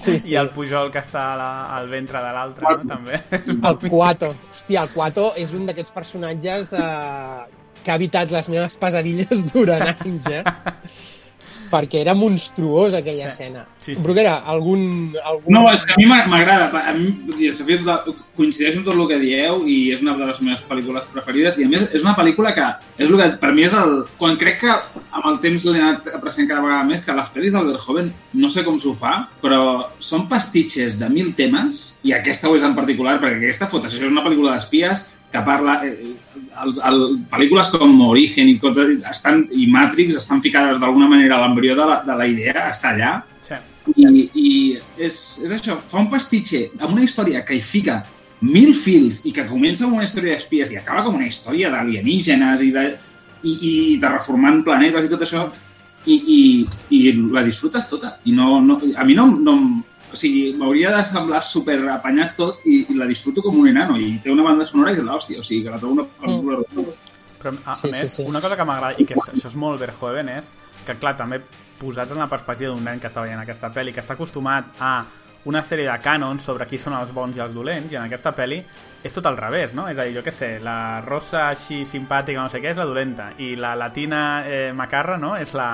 sí, 0.00 0.18
sí. 0.20 0.32
I 0.32 0.36
el 0.40 0.50
Pujol 0.50 0.90
que 0.92 1.00
està 1.04 1.26
la, 1.36 1.50
al 1.76 1.88
ventre 1.92 2.18
de 2.24 2.32
l'altre, 2.32 2.64
no? 2.78 2.88
també. 2.88 3.20
El 3.52 3.78
Cuato. 3.90 4.32
Hòstia, 4.50 4.82
el 4.86 4.90
Cuato 4.96 5.32
és 5.36 5.52
un 5.54 5.66
d'aquests 5.68 5.92
personatges 5.92 6.72
eh, 6.72 7.44
que 7.84 7.92
ha 7.92 7.96
evitat 8.00 8.32
les 8.34 8.48
meves 8.48 8.74
pesadilles 8.80 9.44
durant 9.52 9.84
anys, 9.92 10.26
eh? 10.32 10.42
Perquè 11.70 12.00
era 12.02 12.14
monstruós 12.14 12.94
aquella 12.94 13.24
Sí. 13.26 13.32
escena. 13.32 13.66
Sí, 13.78 13.94
sí. 13.94 14.00
Bruguera, 14.02 14.36
algun, 14.46 15.14
algun... 15.24 15.52
No, 15.52 15.64
és 15.72 15.84
que 15.86 15.92
a 15.92 15.96
mi 15.98 16.06
m'a- 16.06 16.26
m'agrada. 16.26 16.70
A 16.88 16.92
mi, 16.94 17.12
dir, 17.36 17.52
Sofia, 17.54 17.78
tot, 17.84 18.16
coincideix 18.36 18.76
amb 18.76 18.84
tot 18.84 18.94
el 18.98 19.06
que 19.08 19.18
dieu 19.22 19.62
i 19.66 19.92
és 19.94 20.02
una 20.02 20.14
de 20.18 20.26
les 20.26 20.40
meves 20.44 20.62
pel·lícules 20.68 21.06
preferides 21.12 21.56
i 21.58 21.64
a 21.64 21.68
més 21.72 21.86
és 21.94 22.02
una 22.04 22.14
pel·lícula 22.18 22.52
que 22.54 22.66
és 22.98 23.08
el 23.10 23.16
que 23.20 23.28
per 23.40 23.52
mi 23.56 23.62
és 23.64 23.72
el... 23.74 24.04
Quan 24.18 24.36
crec 24.40 24.60
que 24.64 24.70
amb 24.72 25.24
el 25.30 25.38
temps 25.40 25.64
l'he 25.64 25.80
anat 25.80 26.10
apreciant 26.18 26.48
cada 26.50 26.60
vegada 26.66 26.84
més 26.90 27.00
que 27.06 27.14
les 27.16 27.32
pel·lis 27.32 27.52
del 27.56 27.70
Verhoeven 27.72 28.12
no 28.34 28.48
sé 28.52 28.64
com 28.66 28.76
s'ho 28.78 28.92
fa, 28.98 29.28
però 29.40 29.86
són 29.98 30.28
pastitxes 30.28 30.98
de 31.00 31.08
mil 31.08 31.32
temes 31.38 31.94
i 32.04 32.12
aquesta 32.12 32.50
ho 32.50 32.56
és 32.58 32.62
en 32.66 32.74
particular 32.76 33.18
perquè 33.22 33.38
aquesta 33.40 33.68
foto, 33.72 33.86
això 33.88 34.02
és 34.04 34.10
una 34.10 34.24
pel·lícula 34.26 34.54
d'espies 34.56 35.06
que 35.32 35.40
parla... 35.42 35.80
Eh, 35.86 36.15
el, 36.64 36.74
el, 36.88 37.00
pel·lícules 37.32 37.70
com 37.74 38.00
Origen 38.08 38.50
i, 38.50 38.56
coses, 38.62 38.96
estan, 39.10 39.46
i 39.52 39.68
Matrix 39.72 40.18
estan 40.20 40.42
ficades 40.44 40.80
d'alguna 40.82 41.08
manera 41.10 41.38
a 41.38 41.44
l'embrió 41.44 41.76
de, 41.78 41.86
la, 41.88 42.02
de 42.06 42.18
la 42.18 42.28
idea, 42.32 42.68
està 42.72 42.94
allà, 42.94 43.16
Sí. 43.46 43.54
i, 44.02 44.22
i 44.34 44.48
és, 44.98 45.16
és 45.46 45.52
això, 45.54 45.76
fa 45.86 46.00
un 46.00 46.08
pastitxe 46.10 46.64
amb 46.80 46.96
una 46.96 47.04
història 47.06 47.44
que 47.46 47.54
hi 47.54 47.62
fica 47.62 48.00
mil 48.40 48.72
fils 48.74 49.20
i 49.24 49.32
que 49.32 49.46
comença 49.46 49.86
amb 49.86 49.94
una 49.94 50.06
història 50.06 50.34
d'espies 50.34 50.72
i 50.72 50.80
acaba 50.80 51.04
com 51.06 51.14
una 51.14 51.28
història 51.28 51.70
d'alienígenes 51.70 52.64
i 52.66 52.72
de, 52.74 52.84
i, 53.46 53.52
i 53.54 53.74
de 54.02 54.10
reformant 54.10 54.64
planetes 54.66 55.06
i 55.06 55.12
tot 55.12 55.22
això 55.24 55.46
i, 56.06 56.16
i, 56.16 56.40
i 56.94 57.00
la 57.32 57.44
disfrutes 57.46 57.88
tota 57.90 58.16
i 58.26 58.34
no, 58.34 58.60
no, 58.60 58.80
a 58.96 59.06
mi 59.06 59.16
no, 59.18 59.26
no 59.30 59.56
o 60.12 60.16
sigui, 60.16 60.52
m'hauria 60.56 60.92
de 60.94 61.02
semblar 61.08 61.42
super 61.44 61.76
apanyat 61.92 62.36
tot 62.38 62.64
i, 62.66 62.84
i 62.92 62.96
la 62.98 63.08
disfruto 63.10 63.42
com 63.44 63.58
un 63.60 63.68
enano 63.72 63.98
i 64.00 64.16
té 64.22 64.32
una 64.32 64.46
banda 64.46 64.66
sonora 64.68 64.94
que 64.94 65.02
és 65.02 65.08
l'hòstia, 65.08 65.42
o 65.42 65.46
sigui, 65.46 65.64
que 65.66 65.74
la 65.74 65.80
trobo 65.82 66.00
una 66.00 66.06
pel·lícula 66.06 66.62
mm. 66.62 67.12
Però, 67.36 67.52
a, 67.64 67.74
Sí, 67.76 67.88
a 67.88 67.92
més, 67.92 68.00
sí, 68.00 68.22
sí. 68.22 68.24
una 68.26 68.40
cosa 68.40 68.56
que 68.56 68.64
m'agrada, 68.64 68.96
i 68.98 69.04
que 69.06 69.14
això 69.20 69.50
és 69.50 69.58
molt 69.60 69.78
Verhoeven, 69.82 70.30
és 70.38 70.48
que, 70.86 70.96
clar, 70.96 71.16
també 71.18 71.40
posat 71.78 72.10
en 72.14 72.22
la 72.22 72.30
perspectiva 72.32 72.72
d'un 72.72 72.84
nen 72.84 73.02
que 73.02 73.10
està 73.10 73.22
veient 73.22 73.42
aquesta 73.42 73.70
pel·li, 73.74 73.92
que 73.92 74.02
està 74.02 74.16
acostumat 74.16 74.80
a 74.80 74.92
una 75.46 75.62
sèrie 75.62 75.86
de 75.86 75.94
cànons 76.02 76.42
sobre 76.42 76.66
qui 76.66 76.78
són 76.80 76.96
els 76.98 77.12
bons 77.14 77.36
i 77.36 77.42
els 77.44 77.54
dolents, 77.54 77.92
i 77.92 77.98
en 77.98 78.06
aquesta 78.08 78.32
pel·li 78.34 78.58
és 79.06 79.14
tot 79.14 79.28
al 79.28 79.36
revés, 79.38 79.76
no? 79.78 79.84
És 79.86 79.98
a 79.98 80.06
dir, 80.08 80.16
jo 80.16 80.24
què 80.26 80.32
sé, 80.34 80.56
la 80.64 81.02
rosa 81.04 81.50
així 81.52 81.84
simpàtica, 81.86 82.40
no 82.40 82.50
sé 82.50 82.62
què, 82.64 82.72
és 82.72 82.80
la 82.80 82.88
dolenta, 82.88 83.28
i 83.38 83.52
la 83.54 83.76
latina 83.78 84.22
eh, 84.42 84.72
macarra, 84.74 85.20
no?, 85.22 85.36
és 85.38 85.54
la, 85.54 85.68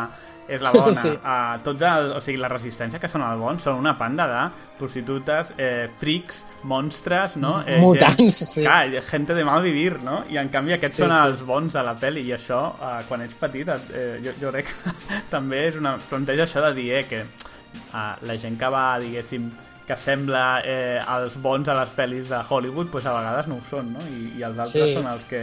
és 0.48 0.60
la 0.60 0.72
bona. 0.74 0.92
Sí. 1.02 1.08
Uh, 1.08 1.58
tots 1.64 1.82
el, 1.86 2.10
o 2.16 2.20
sigui, 2.20 2.38
la 2.42 2.48
resistència 2.50 2.98
que 3.00 3.08
són 3.08 3.22
els 3.26 3.38
bons 3.40 3.62
són 3.62 3.78
una 3.80 3.96
panda 3.98 4.26
de 4.28 4.42
prostitutes, 4.78 5.52
eh, 5.56 5.88
frics, 5.98 6.44
monstres, 6.68 7.36
no? 7.36 7.62
Eh, 7.66 7.78
Mutants, 7.80 8.18
gent, 8.18 8.32
sí. 8.50 8.62
Clar, 8.62 8.88
gente 9.08 9.34
de 9.34 9.44
mal 9.44 9.62
vivir, 9.62 10.00
no? 10.02 10.24
I 10.30 10.38
en 10.42 10.48
canvi 10.52 10.74
aquests 10.76 10.96
Sí, 11.00 11.02
són 11.04 11.14
sí. 11.14 11.20
els 11.28 11.42
bons 11.46 11.72
de 11.72 11.82
la 11.86 11.94
pel·li 11.98 12.24
i 12.28 12.32
això, 12.36 12.60
eh, 12.78 13.02
quan 13.08 13.22
ets 13.22 13.34
petit, 13.40 13.68
et- 13.68 13.90
eh, 13.94 14.20
jo, 14.24 14.32
jo 14.40 14.50
crec 14.52 14.70
que 14.72 14.94
també 15.34 15.68
és 15.68 15.76
una... 15.80 15.96
planteja 16.10 16.44
això 16.48 16.62
de 16.68 16.74
dir 16.78 16.88
eh, 16.98 17.04
que 17.08 17.20
eh, 17.22 18.14
la 18.26 18.36
gent 18.38 18.58
que 18.60 18.68
va, 18.74 18.86
diguéssim, 19.02 19.50
que 19.86 19.96
sembla 19.98 20.60
eh, 20.64 20.98
els 21.16 21.34
bons 21.42 21.66
a 21.68 21.74
les 21.80 21.90
pel·lis 21.96 22.28
de 22.30 22.38
Hollywood, 22.48 22.90
pues 22.92 23.06
a 23.06 23.14
vegades 23.16 23.48
no 23.50 23.56
ho 23.58 23.64
són, 23.70 23.92
no? 23.96 24.02
I, 24.10 24.38
i 24.38 24.42
els 24.46 24.58
altres 24.58 24.90
Sí. 24.90 24.94
són 24.98 25.08
els 25.10 25.24
que 25.30 25.40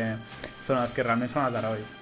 són 0.68 0.78
els 0.84 0.94
que 0.94 1.03
realment 1.03 1.32
són 1.34 1.48
els 1.50 1.58
herois. 1.60 1.95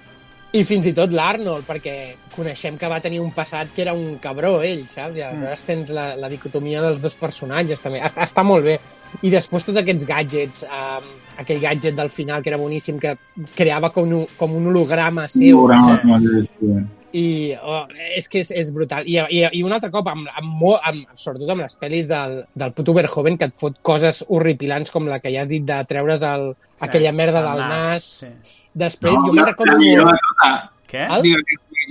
I 0.56 0.62
fins 0.64 0.86
i 0.88 0.94
tot 0.96 1.12
l'Arnold, 1.12 1.66
perquè 1.68 1.94
coneixem 2.32 2.78
que 2.80 2.88
va 2.88 3.02
tenir 3.04 3.18
un 3.20 3.34
passat 3.36 3.68
que 3.74 3.82
era 3.84 3.92
un 3.92 4.16
cabró, 4.22 4.54
ell, 4.64 4.86
saps? 4.88 5.18
I 5.18 5.24
aleshores 5.26 5.64
tens 5.68 5.90
la, 5.92 6.06
la 6.16 6.30
dicotomia 6.32 6.80
dels 6.80 7.02
dos 7.04 7.18
personatges, 7.20 7.82
també. 7.84 8.00
Està, 8.04 8.24
està 8.24 8.44
molt 8.48 8.64
bé. 8.64 8.78
I 9.20 9.32
després 9.34 9.66
tots 9.66 9.82
aquests 9.82 10.06
gadgets, 10.08 10.62
um, 10.64 11.10
aquell 11.42 11.60
gadget 11.60 11.98
del 11.98 12.08
final 12.08 12.40
que 12.40 12.48
era 12.48 12.60
boníssim, 12.60 12.96
que 13.02 13.12
creava 13.58 13.90
com 13.92 14.08
un, 14.08 14.24
com 14.38 14.54
un 14.56 14.70
holograma 14.70 15.26
seu. 15.28 15.66
Holograma, 15.66 16.16
saps? 16.22 16.54
sí. 16.54 16.78
I 17.18 17.26
oh, 17.64 17.86
és 18.16 18.26
que 18.28 18.42
és, 18.44 18.50
és 18.52 18.68
brutal. 18.72 19.06
I, 19.08 19.16
i, 19.32 19.42
I 19.56 19.62
un 19.64 19.72
altre 19.72 19.88
cop, 19.92 20.08
amb, 20.12 20.28
amb, 20.28 20.48
molt, 20.60 20.80
amb, 20.84 21.12
sobretot 21.16 21.52
amb 21.54 21.64
les 21.64 21.76
pel·lis 21.80 22.08
del, 22.08 22.42
del 22.56 22.72
puto 22.76 22.92
Verhoeven, 22.96 23.36
que 23.40 23.48
et 23.48 23.56
fot 23.56 23.76
coses 23.84 24.22
horripilants 24.28 24.92
com 24.92 25.08
la 25.08 25.20
que 25.20 25.32
ja 25.32 25.44
has 25.44 25.52
dit 25.52 25.64
de 25.68 25.80
treure's 25.88 26.24
el, 26.28 26.50
Sí, 26.78 26.84
aquella 26.86 27.10
merda 27.12 27.40
el 27.40 27.46
del 27.48 27.58
nas, 27.58 27.70
nas. 27.82 28.04
sí. 28.04 28.57
Després, 28.74 29.14
No, 29.14 29.26
jo 29.28 29.32
me'n 29.32 29.46
recordo 29.46 29.78
molt... 29.78 30.68
Què? 30.88 31.04
El? 31.04 31.22
Digues, 31.22 31.44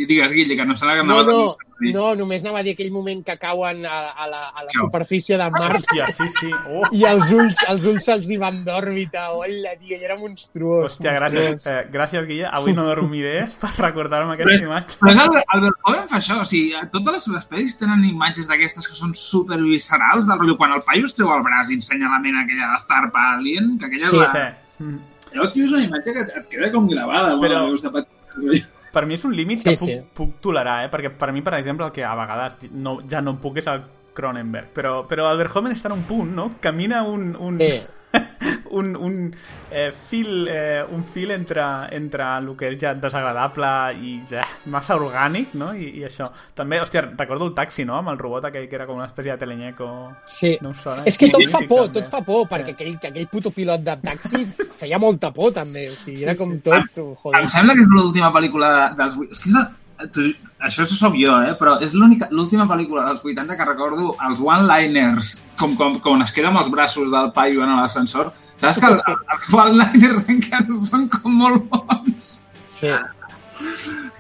digues, 0.10 0.32
Guille, 0.34 0.56
que 0.58 0.66
no 0.66 0.74
serà 0.78 0.96
que 0.98 1.04
No, 1.06 1.20
anava 1.20 1.32
no, 1.32 1.56
no, 1.94 2.06
només 2.18 2.42
anava 2.42 2.64
a 2.64 2.66
dir 2.66 2.72
aquell 2.74 2.90
moment 2.90 3.20
que 3.26 3.36
cauen 3.38 3.84
a, 3.86 3.98
a 4.10 4.26
la, 4.26 4.40
a 4.50 4.64
la 4.64 4.72
No. 4.74 4.88
superfície 4.88 5.38
de 5.38 5.50
Mart 5.54 5.76
Hòstia, 5.78 6.08
sí, 6.10 6.26
sí. 6.40 6.50
Oh. 6.66 6.82
i 6.98 7.04
els 7.06 7.30
ulls, 7.36 7.60
els 7.70 7.84
ulls 7.86 8.08
se'ls 8.10 8.26
hi 8.34 8.38
van 8.42 8.64
d'òrbita. 8.66 9.28
Hola, 9.38 9.76
tio, 9.78 10.00
i 10.00 10.04
era 10.08 10.18
monstruós. 10.18 10.96
Hòstia, 10.96 11.14
gràcies, 11.20 11.68
eh, 11.70 11.84
gràcies, 11.94 12.26
Guilla. 12.26 12.50
Avui 12.58 12.74
no 12.74 12.88
dormiré 12.88 13.44
per 13.62 13.70
recordar-me 13.78 14.34
Però, 14.34 14.48
aquesta 14.48 14.56
és, 14.56 14.66
imatge. 14.66 14.98
però 15.04 15.14
és 15.14 15.22
el, 15.28 15.38
el 15.44 15.62
Verhoeven 15.68 16.10
fa 16.10 16.18
això, 16.18 16.40
o 16.42 16.48
sigui, 16.50 16.74
a 16.74 16.88
totes 16.90 17.20
les 17.20 17.28
seves 17.30 17.46
pel·lis 17.54 17.78
tenen 17.78 18.02
imatges 18.10 18.50
d'aquestes 18.50 18.90
que 18.90 18.98
són 18.98 19.14
super 19.14 19.60
viscerals, 19.62 20.26
del 20.26 20.42
rotllo 20.42 20.58
quan 20.58 20.74
el 20.74 20.82
paio 20.90 21.06
es 21.06 21.14
treu 21.14 21.30
el 21.38 21.46
braç 21.46 21.70
i 21.70 21.78
ensenya 21.78 22.10
la 22.10 22.18
mena 22.26 22.42
aquella 22.48 22.72
de 22.74 22.82
Zarpa 22.90 23.28
Alien, 23.36 23.76
que 23.78 23.86
aquella 23.92 24.10
Sí, 24.10 24.18
és 24.18 24.26
la... 24.26 24.32
sí. 24.34 24.84
Mm. 24.88 24.98
Allò, 25.38 25.50
tio, 25.54 25.66
és 25.66 25.72
una 25.72 25.84
imatge 25.86 26.14
que 26.14 26.22
et 26.22 26.48
queda 26.50 26.72
com 26.72 26.88
gravada. 26.90 27.36
Però- 27.38 27.68
Bueno, 27.68 27.94
petit. 27.94 28.66
Per 28.94 29.06
mi 29.06 29.14
és 29.16 29.24
un 29.26 29.36
límit 29.36 29.60
Sí, 29.60 29.70
que 29.70 29.76
puc, 29.78 29.90
sí. 29.90 29.98
puc 30.14 30.40
tolerar, 30.42 30.86
eh? 30.86 30.90
perquè 30.90 31.12
per 31.16 31.32
mi, 31.32 31.42
per 31.42 31.54
exemple, 31.56 31.86
el 31.86 31.92
que 31.92 32.04
a 32.04 32.16
vegades 32.16 32.58
no, 32.72 33.00
ja 33.10 33.22
no 33.22 33.40
puc 33.40 33.58
és 33.58 33.68
el 33.68 33.84
Cronenberg, 34.14 34.72
però, 34.74 35.06
però 35.08 35.30
el 35.32 35.38
Verhoeven 35.38 35.72
està 35.76 35.88
en 35.92 35.98
un 36.00 36.04
punt, 36.04 36.32
no? 36.34 36.50
Camina 36.60 37.04
un, 37.04 37.36
un, 37.40 37.60
Sí. 37.60 37.82
un, 38.78 38.96
un 38.96 39.36
eh, 39.72 39.92
fil, 39.92 40.48
eh, 40.50 40.84
un 40.90 41.04
fil 41.04 41.32
entre, 41.32 41.64
entre 41.96 42.26
el 42.38 42.50
que 42.58 42.72
és 42.72 42.78
ja 42.82 42.94
desagradable 42.98 43.70
i 44.02 44.14
ja, 44.30 44.44
massa 44.74 44.98
orgànic, 45.00 45.56
no? 45.60 45.72
I, 45.76 45.90
I 46.02 46.06
això. 46.08 46.30
També, 46.58 46.82
hòstia, 46.84 47.04
recordo 47.18 47.50
el 47.50 47.56
taxi, 47.58 47.86
no? 47.88 47.98
Amb 48.00 48.14
el 48.14 48.20
robot 48.22 48.50
aquell 48.50 48.68
que 48.70 48.78
era 48.80 48.88
com 48.90 49.00
una 49.00 49.10
espècie 49.10 49.34
de 49.34 49.42
teleñeco. 49.44 49.90
Sí. 50.26 50.56
No 50.62 50.74
sona? 50.84 51.08
És 51.10 51.20
que 51.20 51.32
tot 51.34 51.46
fa 51.52 51.64
por, 51.66 51.88
també. 51.88 52.00
tot 52.00 52.12
fa 52.12 52.24
por, 52.28 52.46
perquè 52.52 52.76
aquell, 52.76 52.96
aquell 53.00 53.32
puto 53.32 53.54
pilot 53.56 53.84
de 53.88 53.98
taxi 54.04 54.46
feia 54.78 55.02
molta 55.02 55.34
por, 55.36 55.54
també. 55.56 55.90
O 55.92 55.98
sigui, 55.98 56.24
era 56.28 56.38
com 56.40 56.56
tot... 56.60 56.88
Joder. 56.98 57.42
Em 57.42 57.52
sembla 57.52 57.76
que 57.78 57.86
és 57.86 57.92
l'última 57.92 58.32
pel·lícula 58.36 58.72
dels... 58.98 59.20
És 59.32 59.44
que 59.44 59.52
és 59.52 59.60
Això 59.98 60.86
sóc 60.90 61.16
jo, 61.18 61.34
eh? 61.42 61.54
Però 61.58 61.78
és 61.86 61.94
l'última 61.98 62.66
pel·lícula 62.70 63.06
dels 63.08 63.24
80 63.26 63.58
que 63.58 63.68
recordo 63.68 64.14
els 64.28 64.42
one-liners, 64.42 65.36
com, 65.60 65.76
com, 65.78 66.00
com 66.04 66.22
es 66.26 66.34
queda 66.34 66.52
amb 66.52 66.62
els 66.62 66.72
braços 66.74 67.12
del 67.14 67.32
paio 67.34 67.66
en 67.66 67.76
l'ascensor. 67.78 68.32
Saps 68.58 68.80
que 68.82 68.90
els, 68.94 69.04
els 69.36 69.52
one-liners 69.54 70.26
encara 70.34 70.80
són 70.82 71.08
com 71.14 71.38
molt 71.44 71.70
bons? 71.74 72.32
Sí. 72.74 72.94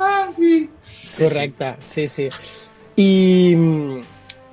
Ah, 0.01 0.29
sí. 0.37 0.69
Correcte, 1.17 1.75
sí, 1.85 2.07
sí. 2.09 2.29
I, 2.97 3.09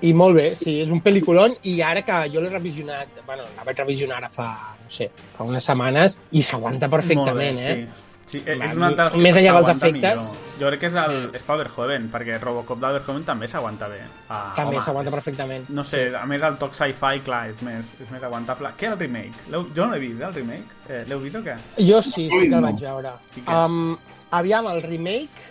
I 0.04 0.12
molt 0.16 0.36
bé, 0.36 0.48
sí, 0.60 0.78
és 0.84 0.92
un 0.92 1.00
pel·lículon 1.04 1.56
i 1.70 1.78
ara 1.84 2.04
que 2.04 2.24
jo 2.32 2.42
l'he 2.44 2.52
revisionat, 2.52 3.22
bueno, 3.24 3.46
la 3.56 3.64
vaig 3.64 3.80
revisionar 3.80 4.18
ara 4.20 4.32
fa, 4.32 4.48
no 4.80 4.92
sé, 4.92 5.08
fa 5.36 5.46
unes 5.48 5.64
setmanes 5.64 6.18
i 6.36 6.44
s'aguanta 6.44 6.90
perfectament, 6.92 7.60
bé, 7.60 7.70
eh? 7.70 7.76
Sí. 7.76 7.84
Sí, 7.84 7.88
eh, 7.88 8.13
Va, 8.32 8.66
és 8.66 8.74
una 8.76 8.90
de 8.90 9.04
les 9.04 9.14
més 9.20 9.36
enllà 9.38 9.52
dels 9.58 9.70
efectes. 9.74 10.16
Millor. 10.24 10.42
Jo 10.60 10.70
crec 10.70 10.80
que 10.80 10.88
és, 10.88 10.96
el, 11.02 11.16
és 11.34 11.44
pel 11.46 11.60
Verhoeven, 11.60 12.08
perquè 12.12 12.38
Robocop 12.40 12.80
del 12.82 12.96
Verhoeven 12.98 13.24
també 13.26 13.48
s'aguanta 13.50 13.88
bé. 13.90 14.00
Ah, 14.28 14.52
També 14.56 14.80
s'aguanta 14.82 15.12
perfectament. 15.14 15.68
No 15.74 15.84
sé, 15.86 16.04
a 16.14 16.24
més 16.30 16.42
el 16.46 16.58
toc 16.62 16.74
sci-fi, 16.78 17.22
clar, 17.26 17.44
és 17.52 17.62
més, 17.66 17.94
és 18.02 18.10
més 18.14 18.22
aguantable. 18.22 18.70
Què 18.78 18.90
el 18.90 18.98
remake? 18.98 19.46
Jo 19.52 19.86
no 19.86 19.90
l'he 19.92 20.02
vist, 20.02 20.20
eh, 20.20 20.28
el 20.28 20.34
remake. 20.40 20.78
Eh, 20.88 21.02
L'heu 21.10 21.22
vist 21.22 21.38
o 21.38 21.42
què? 21.46 21.56
Jo 21.78 22.02
sí, 22.02 22.28
sí 22.30 22.48
que 22.48 22.54
el 22.58 22.68
vaig 22.68 22.84
veure. 22.86 23.16
Um, 23.46 23.96
aviam, 24.30 24.70
el 24.74 24.82
remake... 24.86 25.50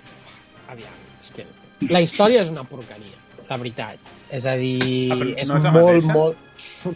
Aviam, 0.74 0.96
és 1.22 1.32
que 1.36 1.46
la 1.92 2.00
història 2.02 2.42
és 2.44 2.52
una 2.54 2.64
porqueria, 2.64 3.20
la 3.54 3.60
veritat. 3.62 4.12
És 4.34 4.48
a 4.50 4.56
dir, 4.58 5.14
Ah, 5.14 5.20
és 5.38 5.50
no 5.52 5.60
és 5.62 5.74
molt, 5.78 6.10
molt... 6.10 6.40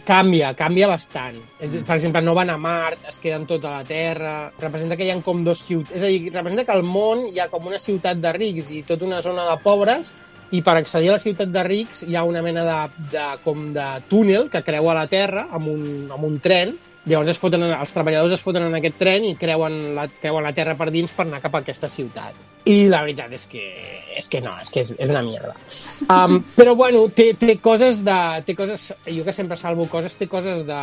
Canvia, 0.06 0.52
canvia 0.58 0.88
bastant. 0.90 1.36
Mm. 1.60 1.84
Per 1.86 1.96
exemple, 1.96 2.22
no 2.24 2.34
van 2.34 2.50
a 2.50 2.56
Mart, 2.60 3.04
es 3.08 3.18
queden 3.22 3.46
tot 3.46 3.64
a 3.68 3.78
la 3.78 3.84
Terra, 3.86 4.50
representa 4.58 4.96
que 4.96 5.06
hi 5.06 5.12
ha 5.12 5.18
com 5.24 5.44
dos 5.46 5.62
ciutats... 5.66 5.94
És 5.98 6.06
a 6.06 6.10
dir, 6.10 6.32
representa 6.32 6.66
que 6.66 6.74
al 6.74 6.86
món 6.86 7.28
hi 7.30 7.38
ha 7.40 7.48
com 7.52 7.68
una 7.70 7.78
ciutat 7.82 8.18
de 8.22 8.32
rics 8.36 8.72
i 8.74 8.82
tota 8.88 9.06
una 9.06 9.22
zona 9.22 9.46
de 9.50 9.56
pobres 9.62 10.12
i 10.50 10.62
per 10.64 10.78
accedir 10.78 11.10
a 11.12 11.18
la 11.18 11.22
ciutat 11.22 11.50
de 11.52 11.62
rics 11.66 12.02
hi 12.08 12.16
ha 12.16 12.24
una 12.24 12.42
mena 12.42 12.64
de, 12.64 13.06
de, 13.12 13.24
com 13.44 13.68
de 13.76 13.86
túnel 14.08 14.48
que 14.50 14.64
creua 14.64 14.96
la 14.96 15.08
Terra 15.10 15.48
amb 15.52 15.68
un, 15.68 15.82
amb 16.14 16.24
un 16.24 16.38
tren 16.40 16.76
Llavors 17.08 17.30
es 17.32 17.38
foten, 17.40 17.62
els 17.64 17.94
treballadors 17.94 18.34
es 18.36 18.42
foten 18.44 18.66
en 18.66 18.74
aquest 18.76 18.98
tren 19.00 19.24
i 19.24 19.36
creuen 19.40 19.94
la, 19.96 20.04
creuen 20.20 20.44
la 20.44 20.52
terra 20.52 20.74
per 20.76 20.90
dins 20.92 21.14
per 21.16 21.24
anar 21.24 21.40
cap 21.40 21.54
a 21.56 21.62
aquesta 21.62 21.88
ciutat. 21.88 22.36
I 22.68 22.88
la 22.92 23.00
veritat 23.00 23.32
és 23.32 23.46
que, 23.48 23.62
és 24.18 24.26
que 24.28 24.40
no, 24.44 24.52
és 24.60 24.68
que 24.72 24.82
és, 24.84 24.90
és 25.00 25.12
una 25.12 25.22
mierda. 25.24 25.54
Um, 26.04 26.42
però 26.58 26.74
bueno, 26.76 27.06
té, 27.16 27.30
té 27.40 27.56
coses 27.64 28.02
de... 28.04 28.18
Té 28.44 28.56
coses, 28.58 28.90
jo 29.06 29.24
que 29.24 29.32
sempre 29.32 29.56
salvo 29.56 29.86
coses, 29.88 30.18
té 30.20 30.28
coses 30.28 30.66
de, 30.68 30.82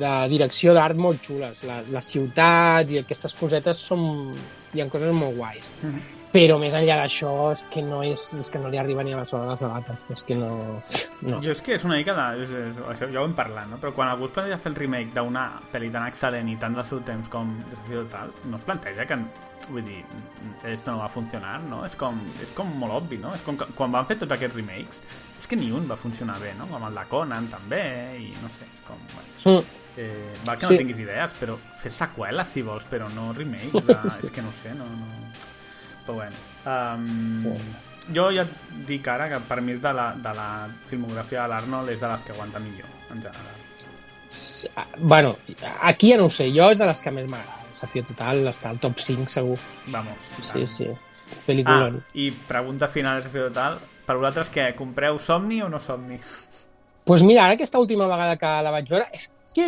de 0.00 0.14
direcció 0.32 0.74
d'art 0.74 0.98
molt 0.98 1.22
xules. 1.22 1.62
La, 1.68 1.82
les 1.86 2.10
ciutats 2.14 2.90
i 2.90 3.02
aquestes 3.04 3.38
cosetes 3.38 3.86
són... 3.92 4.34
Hi 4.72 4.80
ha 4.80 4.88
coses 4.88 5.12
molt 5.12 5.36
guais. 5.36 5.74
Però 6.32 6.56
més 6.56 6.72
enllà 6.72 6.96
d'això 6.96 7.50
és 7.52 7.60
que 7.68 7.82
no 7.84 7.98
és, 8.08 8.22
és 8.40 8.48
que 8.48 8.58
no 8.58 8.70
li 8.72 8.78
arriba 8.80 9.04
ni 9.04 9.12
a 9.12 9.18
la 9.18 9.26
sola 9.28 9.44
de 9.44 9.52
les 9.52 9.62
sabates. 9.62 10.08
És 10.16 10.24
que 10.24 10.38
no... 10.40 10.50
no. 11.28 11.42
Jo 11.44 11.52
és 11.52 11.60
que 11.62 11.76
és 11.76 11.84
una 11.84 12.00
mica 12.00 12.16
de... 12.16 12.26
És, 12.46 12.56
és, 12.64 12.82
això 12.94 13.10
ja 13.12 13.20
ho 13.20 13.28
hem 13.28 13.36
parlat, 13.36 13.68
no? 13.68 13.78
Però 13.82 13.92
quan 13.94 14.08
algú 14.08 14.30
es 14.30 14.34
planteja 14.34 14.58
fer 14.64 14.72
el 14.72 14.80
remake 14.80 15.12
d'una 15.14 15.44
pel·li 15.74 15.92
tan 15.92 16.08
excel·lent 16.08 16.48
i 16.48 16.58
tant 16.58 16.80
del 16.80 16.88
seu 16.88 17.04
temps 17.04 17.28
com 17.30 17.52
Desafío 17.68 18.06
Total, 18.08 18.32
no 18.48 18.58
es 18.58 18.64
planteja 18.70 19.06
que 19.12 19.20
vull 19.70 19.84
dir, 19.84 20.04
esto 20.64 20.90
no 20.92 20.98
va 20.98 21.08
funcionar, 21.08 21.60
no? 21.62 21.84
És 21.86 21.94
com, 21.96 22.18
és 22.42 22.50
com 22.56 22.66
molt 22.78 22.92
obvi, 22.92 23.18
no? 23.18 23.34
És 23.34 23.40
com 23.46 23.56
que 23.56 23.66
quan 23.76 23.92
van 23.92 24.06
fer 24.06 24.16
tots 24.18 24.32
aquests 24.32 24.56
remakes, 24.56 25.00
és 25.40 25.46
que 25.46 25.56
ni 25.56 25.70
un 25.72 25.86
va 25.90 25.96
funcionar 25.96 26.38
bé, 26.40 26.54
no? 26.58 26.66
Com 26.66 26.82
el 26.88 26.94
de 26.94 27.04
Conan 27.10 27.46
també, 27.48 27.82
i 28.18 28.32
no 28.42 28.48
sé, 28.58 28.66
és 28.72 28.82
com... 28.88 28.98
Bueno, 29.14 29.28
Mm. 29.44 29.64
eh, 29.98 30.32
val 30.46 30.56
que 30.56 30.66
Sí. 30.66 30.72
no 30.74 30.78
tinguis 30.78 30.98
idees, 30.98 31.32
però 31.40 31.56
fes 31.78 31.92
seqüeles 31.94 32.46
si 32.46 32.62
vols, 32.62 32.84
però 32.90 33.08
no 33.12 33.32
remakes, 33.32 33.72
de, 33.86 33.96
Sí. 34.10 34.26
és 34.26 34.32
que 34.32 34.42
no 34.42 34.52
sé, 34.62 34.74
no... 34.74 34.84
no... 34.84 35.06
Però 36.06 36.14
bueno, 36.14 36.36
um, 36.66 37.38
Sí. 37.38 37.50
jo 38.14 38.30
ja 38.34 38.42
et 38.42 38.86
dic 38.86 39.06
ara 39.08 39.28
que 39.28 39.38
per 39.46 39.60
mi 39.62 39.74
de 39.74 39.92
la, 39.92 40.12
de 40.14 40.32
la 40.34 40.68
filmografia 40.90 41.42
de 41.42 41.48
l'Arnold 41.48 41.90
és 41.90 42.00
de 42.00 42.08
les 42.08 42.22
que 42.22 42.32
aguanta 42.32 42.58
millor, 42.58 42.88
en 43.10 43.22
general. 43.22 43.58
Ah, 44.76 44.86
Bueno, 44.98 45.36
aquí 45.82 46.10
ja 46.12 46.16
no 46.16 46.24
ho 46.26 46.30
sé, 46.30 46.50
jo 46.54 46.70
és 46.70 46.78
de 46.78 46.86
les 46.86 47.02
que 47.02 47.10
més 47.10 47.28
m'agrada. 47.28 47.61
Desafío 47.72 48.04
Total 48.04 48.44
està 48.50 48.70
al 48.70 48.78
top 48.82 49.00
5 49.00 49.28
segur. 49.32 49.58
Vamos, 49.88 50.14
Sí, 50.40 50.52
tant. 50.52 50.66
sí. 50.68 50.88
Pel·lícula. 51.46 51.88
Ah, 51.88 52.00
i 52.14 52.30
pregunta 52.48 52.88
final 52.92 53.16
de 53.18 53.22
Desafío 53.26 53.48
Total, 53.48 53.78
per 54.06 54.16
vosaltres 54.20 54.50
què, 54.52 54.70
compreu 54.76 55.18
Somni 55.18 55.62
o 55.62 55.68
no 55.72 55.80
Somni? 55.80 56.18
pues 57.04 57.22
mira, 57.26 57.44
ara 57.48 57.54
aquesta 57.56 57.80
última 57.82 58.06
vegada 58.06 58.36
que 58.38 58.46
la 58.62 58.70
vaig 58.70 58.86
veure, 58.88 59.08
és 59.12 59.32
que 59.52 59.64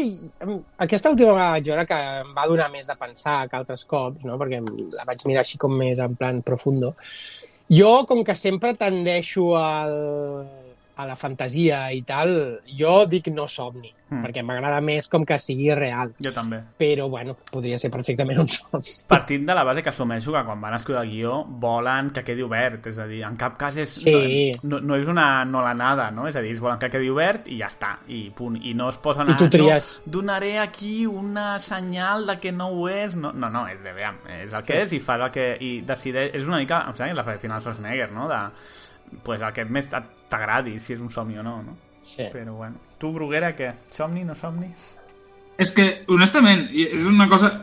aquesta 0.79 1.11
última 1.11 1.33
vegada 1.33 1.57
vaig 1.57 1.67
veure 1.67 1.85
que 1.89 1.97
em 2.21 2.29
va 2.37 2.45
donar 2.47 2.69
més 2.71 2.87
de 2.87 2.95
pensar 2.97 3.49
que 3.51 3.57
altres 3.59 3.83
cops, 3.91 4.23
no? 4.25 4.37
perquè 4.39 4.61
la 4.95 5.05
vaig 5.09 5.25
mirar 5.27 5.43
així 5.43 5.59
com 5.59 5.75
més 5.77 5.99
en 5.99 6.15
plan 6.15 6.39
profundo. 6.47 6.93
Jo, 7.69 8.05
com 8.07 8.23
que 8.23 8.37
sempre 8.39 8.75
tendeixo 8.79 9.57
al, 9.59 9.97
a 10.95 11.07
la 11.09 11.17
fantasia 11.17 11.89
i 11.93 12.03
tal, 12.07 12.61
jo 12.71 13.01
dic 13.11 13.33
no 13.35 13.49
somni, 13.51 13.91
Mm. 14.15 14.25
perquè 14.27 14.43
m'agrada 14.47 14.81
més 14.81 15.09
com 15.09 15.25
que 15.27 15.39
sigui 15.39 15.73
real. 15.75 16.13
Jo 16.23 16.33
també. 16.33 16.61
Però, 16.79 17.09
bueno, 17.11 17.37
podria 17.53 17.79
ser 17.79 17.91
perfectament 17.91 18.39
un 18.41 18.47
somni. 18.47 18.95
Partint 19.09 19.47
de 19.47 19.55
la 19.55 19.65
base 19.65 19.83
que 19.83 19.91
assumeixo 19.91 20.33
que 20.33 20.45
quan 20.45 20.61
van 20.61 20.75
escriure 20.79 21.03
el 21.03 21.11
guió 21.11 21.45
volen 21.45 22.11
que 22.11 22.23
quedi 22.25 22.43
obert, 22.43 22.87
és 22.87 22.99
a 22.99 23.07
dir, 23.11 23.23
en 23.27 23.37
cap 23.41 23.57
cas 23.59 23.77
és, 23.77 23.91
Sí. 24.05 24.53
no, 24.63 24.79
no, 24.79 24.81
no 24.81 24.97
és 24.97 25.07
una 25.07 25.45
no 25.45 25.63
la 25.63 25.75
nada, 25.75 26.11
no? 26.11 26.27
És 26.29 26.37
a 26.37 26.41
dir, 26.41 26.51
ells 26.55 26.61
volen 26.61 26.79
que 26.79 26.91
quedi 26.91 27.11
obert 27.11 27.49
i 27.49 27.59
ja 27.59 27.69
està, 27.73 27.99
i 28.09 28.31
punt. 28.35 28.57
I 28.63 28.75
no 28.75 28.89
es 28.89 28.97
posen 28.99 29.29
I 29.31 29.37
tu 29.37 29.45
a... 29.47 29.51
tries. 29.51 30.03
No, 30.07 30.13
donaré 30.19 30.59
aquí 30.59 31.07
una 31.07 31.59
senyal 31.59 32.27
de 32.27 32.39
que 32.41 32.53
no 32.53 32.69
ho 32.69 32.89
és. 32.89 33.15
No, 33.17 33.33
no, 33.33 33.51
no 33.51 33.67
és 33.69 33.83
de 33.83 33.93
veure, 33.93 34.41
és 34.45 34.53
el 34.53 34.63
que 34.63 34.75
Sí. 34.75 34.83
és 34.87 34.93
i 34.93 35.01
fas 35.01 35.21
el 35.21 35.31
que... 35.31 35.57
I 35.61 35.81
decideix... 35.87 36.35
És 36.35 36.45
una 36.45 36.59
mica, 36.59 36.83
em 36.89 36.95
sembla, 36.97 37.13
que 37.13 37.17
la 37.21 37.25
fa 37.25 37.39
final 37.39 37.61
Schwarzenegger, 37.63 38.11
no? 38.13 38.29
De, 38.29 38.39
pues 39.23 39.41
el 39.41 39.53
que 39.53 39.65
més 39.65 39.89
t'agradi, 39.89 40.79
si 40.81 40.95
és 40.95 41.01
un 41.01 41.11
somni 41.11 41.39
o 41.39 41.43
no, 41.43 41.63
no? 41.63 41.77
Sí. 42.05 42.27
Però 42.33 42.53
bueno. 42.59 42.77
Tu, 43.01 43.09
Bruguera, 43.15 43.55
què? 43.57 43.73
Somni, 43.97 44.25
no 44.29 44.35
somni? 44.37 44.69
És 45.57 45.71
que, 45.73 46.05
honestament, 46.13 46.69
és 46.75 47.03
una 47.09 47.29
cosa... 47.31 47.55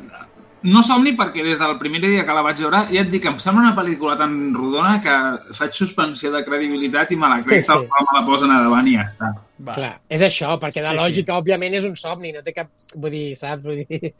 No 0.62 0.84
somni 0.86 1.16
perquè 1.18 1.42
des 1.42 1.58
del 1.58 1.72
primer 1.82 2.00
dia 2.04 2.22
que 2.22 2.34
la 2.38 2.44
vaig 2.46 2.60
veure 2.62 2.84
ja 2.92 3.02
et 3.02 3.08
dic 3.10 3.24
que 3.24 3.30
em 3.32 3.38
sembla 3.42 3.64
una 3.64 3.74
pel·lícula 3.74 4.14
tan 4.20 4.36
rodona 4.54 5.00
que 5.02 5.16
faig 5.58 5.74
suspensió 5.74 6.30
de 6.30 6.44
credibilitat 6.46 7.10
i 7.14 7.18
me 7.18 7.30
la 7.32 7.40
crec 7.42 7.64
Sí, 7.66 7.72
sí. 7.74 7.88
me 7.90 8.14
la 8.14 8.22
posen 8.28 8.54
a 8.54 8.60
davant 8.62 8.86
i 8.86 8.94
ja 8.94 9.08
està. 9.10 9.32
Va. 9.66 9.74
Clar, 9.74 9.90
és 10.10 10.22
això, 10.28 10.52
perquè 10.62 10.84
de 10.84 10.92
Sí, 10.92 10.94
sí. 10.94 11.00
lògica, 11.02 11.40
òbviament, 11.42 11.74
és 11.80 11.88
un 11.90 11.98
somni, 11.98 12.30
no 12.36 12.44
té 12.46 12.54
cap... 12.54 12.70
Vull 12.94 13.10
dir, 13.14 13.24
saps? 13.42 13.66
Vull 13.66 13.82
dir, 13.90 14.14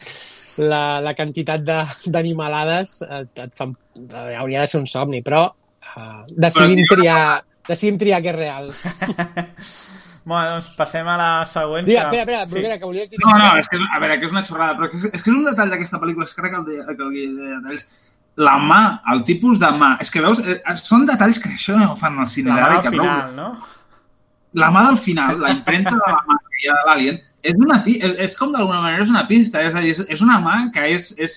la, 0.66 0.82
la 1.06 1.14
quantitat 1.14 1.62
de- 1.66 2.10
d'animalades 2.10 2.98
et, 3.06 3.32
et 3.46 3.54
fan... 3.58 3.76
hauria 4.42 4.66
de 4.66 4.68
ser 4.74 4.82
un 4.82 4.90
somni, 4.90 5.22
però 5.22 5.46
uh, 5.46 6.24
decidim, 6.34 6.88
Però, 6.90 6.98
triar, 7.04 7.24
decidim 7.70 8.02
triar 8.02 8.22
que 8.26 8.34
és 8.34 8.40
real. 8.42 8.74
Bueno, 10.24 10.52
doncs 10.60 10.68
passem 10.78 11.08
a 11.10 11.16
la 11.18 11.30
següent. 11.50 11.86
Digue, 11.88 11.98
espera, 12.04 12.22
espera, 12.24 12.46
Bruguera, 12.52 12.78
que 12.80 12.86
volies 12.86 13.10
dir... 13.10 13.18
No, 13.24 13.32
no, 13.40 13.56
és 13.58 13.68
que 13.68 13.80
és, 13.80 13.84
a 13.90 14.00
veure, 14.04 14.20
que 14.22 14.28
és 14.30 14.36
una 14.36 14.44
xorrada, 14.46 14.76
però 14.78 14.90
que 14.92 14.98
és, 15.00 15.06
és 15.10 15.22
que 15.26 15.32
és 15.32 15.36
un 15.36 15.44
detall 15.48 15.72
d'aquesta 15.74 16.00
pel·lícula, 16.04 16.28
és 16.30 16.36
que 16.38 16.42
crec 16.44 16.54
que 16.54 16.60
el, 16.62 16.66
de, 16.68 16.96
que 16.96 17.06
el 17.08 17.14
deia 17.16 17.60
d'ells, 17.66 17.88
la 18.46 18.54
mà, 18.62 18.82
el 19.14 19.24
tipus 19.28 19.60
de 19.60 19.72
mà, 19.82 19.96
és 20.04 20.12
que 20.14 20.22
veus, 20.24 20.44
eh, 20.46 20.60
són 20.80 21.08
detalls 21.10 21.40
que 21.42 21.50
això 21.56 21.74
no 21.80 21.90
ho 21.94 21.98
fan 22.00 22.20
al 22.22 22.30
cine 22.32 22.52
La 22.54 22.56
mà 22.60 22.62
d'ara 22.68 22.82
que 22.86 22.94
veus- 22.94 23.02
final, 23.02 23.36
no? 23.36 23.50
la 24.62 24.70
mà 24.76 24.86
del 24.90 24.98
final, 25.00 25.40
la 25.42 25.52
impremta 25.56 25.92
de 25.96 26.02
la 26.06 26.22
mà 26.28 26.38
que 26.46 26.62
hi 26.66 26.70
ha 26.70 26.78
de 26.78 26.86
l'Alien, 26.90 27.20
és, 27.42 27.56
una, 27.58 27.80
és, 27.88 28.16
és 28.28 28.36
com 28.38 28.52
d'alguna 28.54 28.82
manera 28.84 29.02
és 29.04 29.10
una 29.10 29.26
pista, 29.28 29.62
és 29.66 29.74
a 29.74 29.82
dir, 29.82 29.94
és, 29.98 30.04
és 30.18 30.22
una 30.22 30.38
mà 30.44 30.58
que 30.76 30.84
és, 30.94 31.12
és, 31.18 31.36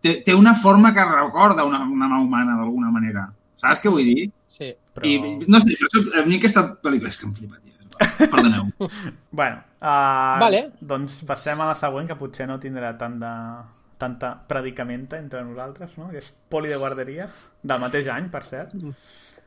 té, 0.00 0.16
té 0.26 0.34
una 0.34 0.54
forma 0.54 0.94
que 0.96 1.04
recorda 1.04 1.64
una, 1.68 1.82
una 1.84 2.08
mà 2.08 2.20
humana 2.22 2.56
d'alguna 2.56 2.90
manera. 2.94 3.26
Saps 3.60 3.82
què 3.82 3.90
vull 3.92 4.06
dir? 4.08 4.30
Sí. 4.48 4.72
Però... 4.94 5.06
I, 5.06 5.18
no 5.48 5.60
sé, 5.62 5.76
jo, 5.78 5.90
soc- 5.92 6.14
a 6.18 6.24
mi 6.26 6.38
aquesta 6.40 6.64
pel·lícula 6.82 7.10
és 7.12 7.18
que 7.20 7.26
em 7.28 7.34
flipa, 7.36 7.58
tio. 7.60 7.71
Perdoneu. 8.18 8.68
Bueno, 9.32 9.62
uh, 9.80 10.38
Vale. 10.42 10.70
doncs 10.80 11.22
passem 11.24 11.60
a 11.60 11.66
la 11.70 11.74
següent, 11.74 12.06
que 12.08 12.16
potser 12.20 12.46
no 12.46 12.58
tindrà 12.60 12.92
tant 12.98 13.18
de, 13.20 13.32
tanta 13.98 14.34
predicamenta 14.48 15.16
entre 15.18 15.42
nosaltres, 15.44 15.96
no? 15.98 16.10
Que 16.10 16.18
és 16.18 16.32
Poli 16.50 16.68
de 16.68 16.76
guarderia, 16.76 17.28
del 17.62 17.80
mateix 17.80 18.08
any, 18.12 18.28
per 18.30 18.42
cert, 18.44 18.74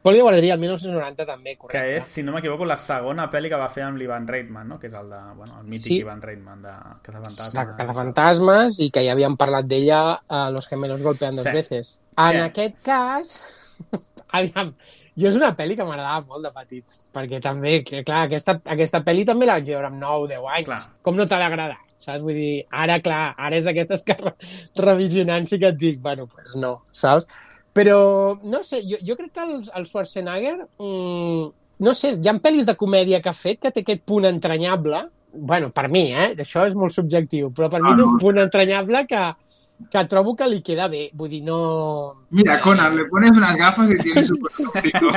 Poli 0.05 0.19
de 0.19 0.23
guarderia, 0.23 0.53
el 0.53 0.59
1990 0.61 1.25
també, 1.25 1.55
que 1.55 1.61
correcte. 1.63 1.95
és, 1.97 2.03
si 2.13 2.21
no 2.21 2.31
m'equivoco, 2.35 2.65
la 2.69 2.77
segona 2.77 3.23
pel·li 3.33 3.49
que 3.49 3.57
va 3.57 3.69
fer 3.73 3.83
amb 3.87 3.97
l'Ivan 3.97 4.27
Reitman, 4.29 4.67
no? 4.69 4.77
Que 4.79 4.87
és 4.87 4.93
el 4.93 5.09
de, 5.09 5.21
bueno, 5.35 5.55
el 5.61 5.63
mític 5.65 5.81
Sí. 5.81 5.95
Ivan 6.03 6.21
Reitman 6.21 6.61
de 6.61 6.73
Cazafantasmes. 7.01 7.53
de 7.53 7.75
Cazafantasmes 7.79 8.79
i 8.85 8.91
que 8.91 9.01
ja 9.05 9.13
havíem 9.15 9.35
parlat 9.35 9.65
d'ella 9.65 10.21
a 10.29 10.49
Los 10.53 10.67
gemelos 10.69 11.01
golpean 11.01 11.35
dos 11.35 11.45
Sí. 11.45 11.51
veces. 11.51 12.01
En 12.17 12.31
Sí. 12.33 12.37
aquest 12.37 12.75
cas, 12.85 13.53
aviam, 14.31 14.75
jo 15.17 15.29
és 15.29 15.35
una 15.39 15.53
pel·li 15.55 15.75
que 15.79 15.85
m'agradava 15.87 16.25
molt 16.27 16.43
de 16.43 16.51
petit, 16.51 16.97
perquè 17.15 17.39
també, 17.43 17.77
que, 17.87 18.03
clar, 18.03 18.25
aquesta, 18.27 18.57
aquesta 18.75 18.99
pel·li 19.05 19.25
també 19.25 19.45
la 19.47 19.57
vaig 19.59 19.69
veure 19.71 19.87
amb 19.91 19.99
9 20.01 20.27
10 20.33 20.47
anys. 20.57 20.65
Clar. 20.69 20.79
Com 21.01 21.15
no 21.15 21.25
t'ha 21.25 21.39
d'agradar? 21.39 21.77
Saps? 21.97 22.21
Vull 22.21 22.35
dir, 22.35 22.65
ara, 22.71 22.99
clar, 23.01 23.33
ara 23.39 23.55
és 23.57 23.63
d'aquestes 23.65 24.03
que 24.05 24.17
re- 24.19 24.33
revisionant 24.83 25.47
sí 25.47 25.57
que 25.61 25.69
et 25.71 25.77
dic, 25.79 26.01
bueno, 26.03 26.27
pues 26.27 26.55
no, 26.59 26.81
saps? 26.91 27.25
Però, 27.75 28.37
no 28.43 28.61
sé, 28.63 28.81
jo, 28.87 28.97
jo 29.03 29.15
crec 29.19 29.31
que 29.35 29.43
el, 29.43 29.63
el 29.75 29.85
Schwarzenegger, 29.87 30.57
mm, 30.79 31.45
no 31.83 31.93
sé, 31.97 32.13
hi 32.19 32.29
ha 32.31 32.35
pel·lis 32.39 32.67
de 32.67 32.75
comèdia 32.79 33.21
que 33.23 33.31
ha 33.31 33.35
fet 33.35 33.59
que 33.63 33.71
té 33.71 33.81
aquest 33.83 34.03
punt 34.07 34.27
entranyable, 34.29 35.01
bueno, 35.35 35.71
per 35.75 35.89
mi, 35.91 36.05
eh? 36.15 36.29
Això 36.39 36.63
és 36.67 36.75
molt 36.79 36.93
subjectiu, 36.95 37.49
però 37.55 37.67
per 37.71 37.81
mi 37.83 37.91
Ah, 37.91 37.95
té 37.97 38.03
un 38.05 38.15
punt 38.21 38.37
entranyable 38.39 39.01
que, 39.09 39.23
que 39.91 40.05
trobo 40.05 40.35
que 40.35 40.47
li 40.47 40.61
queda 40.63 40.87
bé. 40.87 41.09
Vull 41.13 41.29
dir, 41.29 41.41
no... 41.43 42.25
Mira, 42.35 42.59
Conan, 42.59 42.95
le 42.97 43.05
pones 43.05 43.37
unas 43.37 43.55
gafas 43.55 43.91
y 43.91 43.95
tienes 43.95 44.29
un 44.31 44.39
óptico. 44.67 45.11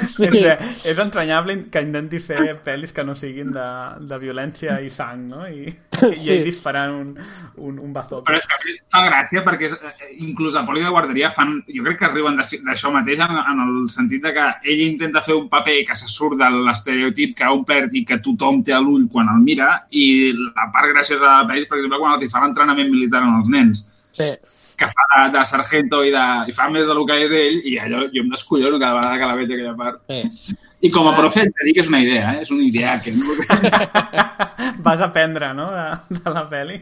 Sí. 0.00 0.24
És, 0.24 0.30
que 0.32 0.90
és 0.92 0.98
entranyable 1.02 1.56
que 1.72 1.82
intenti 1.84 2.20
fer 2.22 2.54
pel·lis 2.64 2.92
que 2.96 3.04
no 3.04 3.16
siguin 3.18 3.50
de, 3.52 3.64
de 4.08 4.18
violència 4.20 4.78
i 4.84 4.88
sang, 4.92 5.26
no? 5.32 5.46
I, 5.48 5.68
i 5.68 6.16
Sí. 6.16 6.32
ell 6.34 6.44
disparant 6.46 6.94
un, 6.96 7.10
un, 7.56 7.76
un 7.78 7.92
bazooka. 7.92 8.24
Però 8.28 8.38
és 8.40 8.46
que 8.48 8.56
a 8.56 8.62
fa 8.94 9.02
gràcia 9.06 9.44
perquè 9.46 9.68
és, 9.68 9.76
eh, 9.78 10.08
inclús 10.24 10.56
a 10.56 10.64
Poli 10.66 10.82
de 10.84 10.90
Guarderia 10.92 11.30
fan, 11.34 11.58
jo 11.68 11.84
crec 11.84 12.00
que 12.00 12.08
arriben 12.08 12.40
d'això 12.40 12.92
mateix 12.94 13.20
en, 13.22 13.36
en 13.36 13.62
el 13.66 13.88
sentit 13.92 14.24
de 14.24 14.32
que 14.36 14.48
ell 14.72 14.84
intenta 14.86 15.22
fer 15.24 15.36
un 15.38 15.48
paper 15.52 15.78
que 15.88 15.96
se 15.98 16.08
surt 16.10 16.38
de 16.40 16.48
l'estereotip 16.68 17.36
que 17.38 17.44
ha 17.46 17.52
omplert 17.54 17.94
i 17.94 18.04
que 18.08 18.20
tothom 18.24 18.62
té 18.64 18.74
a 18.76 18.80
l'ull 18.82 19.08
quan 19.12 19.30
el 19.32 19.40
mira 19.44 19.74
i 19.90 20.32
la 20.36 20.68
part 20.74 20.90
graciosa 20.92 21.24
de 21.24 21.32
la 21.32 21.48
pel·li 21.48 21.64
és, 21.64 21.70
per 21.70 21.78
exemple, 21.80 22.00
quan 22.02 22.16
els 22.16 22.24
hi 22.26 22.32
fa 22.32 22.42
l'entrenament 22.44 22.90
militar 22.92 23.22
amb 23.22 23.42
els 23.42 23.52
nens 23.52 23.88
Sí. 24.12 24.28
que 24.76 24.86
fa 24.88 25.04
de, 25.12 25.38
de 25.38 25.44
sargento 25.46 26.02
i, 26.04 26.10
de, 26.10 26.24
i 26.48 26.52
fa 26.56 26.68
més 26.72 26.86
del 26.88 27.00
que 27.06 27.16
és 27.24 27.32
ell 27.32 27.58
i 27.70 27.76
allò 27.78 28.06
jo 28.12 28.22
em 28.24 28.30
descollono 28.32 28.78
cada 28.82 28.94
vegada 28.98 29.18
que 29.20 29.28
la 29.30 29.36
veig 29.38 29.52
aquella 29.52 29.74
part. 29.78 30.00
Sí. 30.10 30.56
I 30.82 30.90
com 30.90 31.06
a 31.06 31.12
profe 31.14 31.44
et 31.46 31.60
dic 31.62 31.76
que 31.76 31.84
és 31.84 31.88
una 31.92 32.00
idea, 32.02 32.32
eh? 32.34 32.40
és 32.42 32.50
una 32.50 32.64
idea 32.66 32.96
que 33.00 33.12
no... 33.14 33.36
Vas 34.82 35.00
aprendre, 35.00 35.52
no?, 35.54 35.68
de, 35.70 36.18
de 36.18 36.30
la 36.34 36.42
pel·li. 36.50 36.78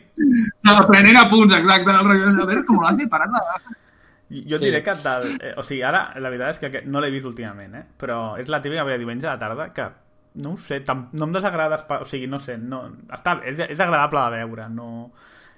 Aprenent 0.72 1.18
a 1.20 1.26
punts, 1.28 1.52
exacte. 1.58 1.90
del 1.92 2.06
rotllo 2.06 2.30
de, 2.32 2.42
A 2.42 2.46
veure 2.48 2.64
com 2.68 2.80
l'hace 2.84 3.08
parat 3.12 3.34
la... 3.36 3.42
Jo 4.30 4.58
Sí. 4.60 4.64
diré 4.64 4.80
que 4.86 4.94
del, 5.02 5.24
eh, 5.42 5.54
o 5.58 5.62
sigui, 5.66 5.82
ara 5.82 6.04
la 6.22 6.30
veritat 6.30 6.52
és 6.54 6.60
que 6.62 6.68
aquest- 6.70 6.86
no 6.86 7.00
l'he 7.02 7.10
vist 7.10 7.26
últimament, 7.26 7.74
eh? 7.74 7.82
però 7.98 8.36
és 8.38 8.48
la 8.48 8.60
típica 8.62 8.84
veia 8.86 8.96
diumenge 9.00 9.26
a 9.26 9.32
la 9.34 9.40
tarda 9.42 9.72
que 9.74 9.88
no 10.40 10.52
ho 10.52 10.56
sé, 10.56 10.78
tam, 10.86 11.08
no 11.18 11.26
em 11.26 11.32
desagrada, 11.34 11.80
o 12.00 12.04
sigui, 12.06 12.28
no 12.30 12.38
sé, 12.38 12.54
no, 12.56 12.84
està, 13.10 13.40
és, 13.44 13.58
és 13.66 13.80
agradable 13.82 14.22
de 14.22 14.36
veure, 14.44 14.68
no... 14.70 15.10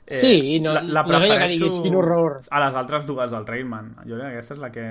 eh, 0.07 0.15
Sí, 0.19 0.61
no- 0.61 0.75
la, 0.75 0.83
la 0.83 1.03
no 1.03 1.17
és 1.19 1.25
allò 1.25 1.29
que 1.33 1.37
prefereixo 1.37 1.65
diguis, 1.65 1.81
quin 1.83 1.95
horror. 1.97 2.41
A 2.51 2.61
les 2.67 2.75
altres 2.75 3.07
dues 3.07 3.31
del 3.31 3.47
Rayman. 3.47 3.95
Jo 4.07 4.17
crec 4.17 4.21
que 4.21 4.33
aquesta 4.37 4.55
és 4.55 4.61
la 4.61 4.71
que... 4.73 4.87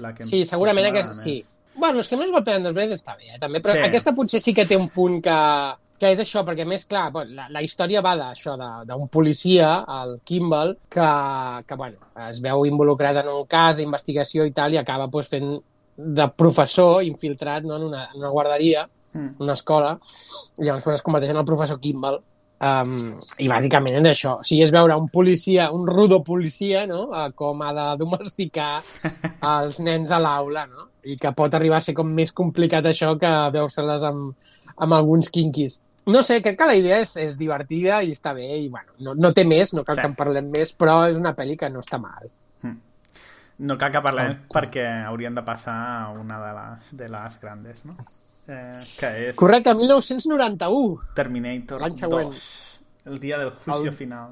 La 0.00 0.14
que 0.14 0.22
Sí, 0.22 0.44
segurament 0.44 0.86
potser 0.86 0.92
aquest, 0.98 1.08
m'agrada 1.08 1.22
sí. 1.24 1.44
Bueno, 1.74 2.00
és 2.00 2.08
que 2.08 2.16
no 2.16 2.24
es 2.24 2.30
golpeen 2.32 2.62
dos 2.62 2.74
veces 2.74 3.00
està 3.00 3.16
bé, 3.16 3.30
eh, 3.34 3.38
també, 3.40 3.60
però 3.62 3.72
Sí. 3.78 3.78
aquesta 3.86 4.12
potser 4.12 4.40
sí 4.40 4.52
que 4.52 4.66
té 4.66 4.76
un 4.76 4.90
punt 4.92 5.22
que, 5.24 5.36
que 5.98 6.10
és 6.12 6.18
això, 6.20 6.42
perquè 6.44 6.66
més, 6.68 6.84
clar, 6.84 7.10
bueno, 7.12 7.32
la, 7.32 7.46
la 7.48 7.62
història 7.62 8.02
va 8.04 8.12
d'això, 8.18 8.56
de- 8.60 8.84
d'un 8.90 9.08
policia, 9.08 9.84
el 10.02 10.18
Kimball, 10.22 10.76
que, 10.90 11.06
que 11.66 11.74
bueno, 11.74 11.96
es 12.28 12.42
veu 12.44 12.66
involucrat 12.66 13.16
en 13.22 13.28
un 13.28 13.46
cas 13.46 13.76
d'investigació 13.78 14.44
i 14.44 14.50
tal, 14.52 14.74
i 14.74 14.76
acaba 14.82 15.08
pues, 15.08 15.28
fent 15.32 15.54
de 15.96 16.28
professor 16.36 17.02
infiltrat 17.04 17.64
no, 17.64 17.76
en, 17.76 17.82
una, 17.84 18.04
en 18.12 18.18
una 18.20 18.28
guarderia, 18.28 18.88
Mm. 19.14 19.34
una 19.44 19.52
escola, 19.52 19.98
i 20.56 20.64
llavors 20.64 20.84
pues, 20.84 20.94
es 20.94 21.02
converteix 21.04 21.30
en 21.32 21.36
el 21.36 21.44
professor 21.44 21.78
Kimball. 21.78 22.14
Um, 22.62 23.16
I 23.42 23.48
bàsicament 23.50 23.96
és 24.04 24.12
això. 24.12 24.36
O 24.38 24.46
sigui, 24.46 24.62
és 24.62 24.70
veure 24.70 24.94
un 24.94 25.08
policia, 25.10 25.70
un 25.74 25.86
rudo 25.88 26.20
policia, 26.22 26.84
no? 26.86 27.08
Uh, 27.10 27.28
com 27.34 27.62
ha 27.66 27.72
de 27.74 27.86
domesticar 28.04 28.76
els 29.56 29.80
nens 29.82 30.12
a 30.14 30.20
l'aula, 30.22 30.68
no? 30.70 30.86
I 31.02 31.16
que 31.18 31.32
pot 31.34 31.54
arribar 31.58 31.80
a 31.80 31.84
ser 31.84 31.96
com 31.98 32.06
més 32.14 32.30
complicat 32.30 32.86
això 32.86 33.16
que 33.18 33.32
veure-se-les 33.56 34.06
amb, 34.06 34.52
amb 34.76 34.94
alguns 34.94 35.32
quinkis. 35.34 35.80
No 36.06 36.22
sé, 36.26 36.40
crec 36.42 36.56
que 36.58 36.66
la 36.66 36.78
idea 36.78 37.00
és, 37.02 37.16
és 37.18 37.36
divertida 37.38 38.00
i 38.02 38.14
està 38.14 38.32
bé, 38.34 38.46
i 38.58 38.68
bueno, 38.70 38.94
no, 39.02 39.14
no 39.14 39.32
té 39.34 39.44
més, 39.46 39.74
no 39.74 39.82
cal 39.86 39.98
Sí. 39.98 40.02
que 40.02 40.08
en 40.10 40.16
parlem 40.18 40.48
més, 40.50 40.72
però 40.74 41.00
és 41.10 41.18
una 41.18 41.34
pel·li 41.38 41.58
que 41.58 41.68
no 41.70 41.82
està 41.82 41.98
mal. 42.02 42.30
No 43.62 43.76
cal 43.78 43.92
que 43.94 44.00
parlem 44.02 44.32
perquè 44.50 44.82
haurien 45.06 45.34
de 45.36 45.42
passar 45.46 45.74
a 45.76 46.08
una 46.18 46.40
de 46.42 46.52
les, 46.56 46.88
de 46.98 47.08
les 47.12 47.36
grandes, 47.42 47.84
no? 47.86 47.94
Eh, 48.48 48.72
que 48.98 49.08
és 49.28 49.36
Correcte, 49.36 49.72
1991. 49.74 50.98
Terminator 51.14 51.80
L'any 51.80 51.96
següent. 51.96 52.32
2. 52.32 52.42
El 53.06 53.18
dia 53.20 53.38
del 53.38 53.50
juicio 53.50 53.90
El- 53.90 53.94
final. 53.94 54.30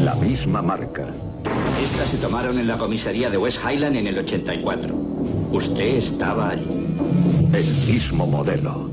La 0.00 0.14
misma 0.14 0.62
marca. 0.62 1.06
Estas 1.82 2.08
se 2.10 2.16
tomaron 2.18 2.58
en 2.58 2.66
la 2.66 2.76
comisaría 2.78 3.30
de 3.30 3.36
West 3.36 3.58
Highland 3.64 3.96
en 3.96 4.06
el 4.06 4.18
84. 4.18 4.94
Usted 5.52 5.96
estaba 5.96 6.50
allí. 6.50 6.86
El 7.52 7.64
mismo 7.92 8.26
modelo. 8.26 8.90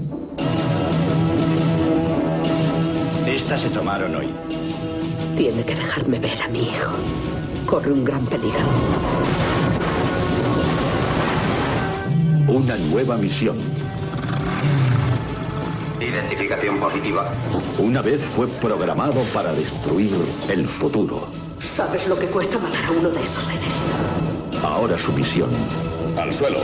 Estas 3.27 3.61
se 3.61 3.69
tomaron 3.69 4.16
hoy. 4.16 4.30
Tiene 5.35 5.64
que 5.66 5.75
dejarme 5.75 6.19
ver 6.19 6.42
a 6.42 6.48
mi 6.48 6.59
hijo. 6.69 6.93
Corre 7.66 7.92
un 7.92 8.06
gran 8.06 8.25
peligro. 8.27 8.59
Una 12.48 12.75
nueva 12.77 13.17
misión. 13.17 13.57
Identificación 15.99 16.80
positiva. 16.80 17.25
Una 17.80 18.01
vez 18.01 18.22
fue 18.35 18.48
programado 18.48 19.22
para 19.33 19.51
destruir 19.53 20.11
el 20.49 20.67
futuro. 20.67 21.27
¿Sabes 21.61 22.07
lo 22.07 22.17
que 22.19 22.27
cuesta 22.27 22.59
matar 22.59 22.85
a 22.85 22.91
uno 22.91 23.09
de 23.09 23.24
esos 23.24 23.43
seres? 23.45 23.74
Ahora 24.64 24.98
su 24.98 25.11
misión. 25.14 25.49
Al 26.17 26.32
suelo. 26.33 26.59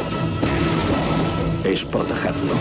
Es 1.63 1.83
protegerlo. 1.85 2.53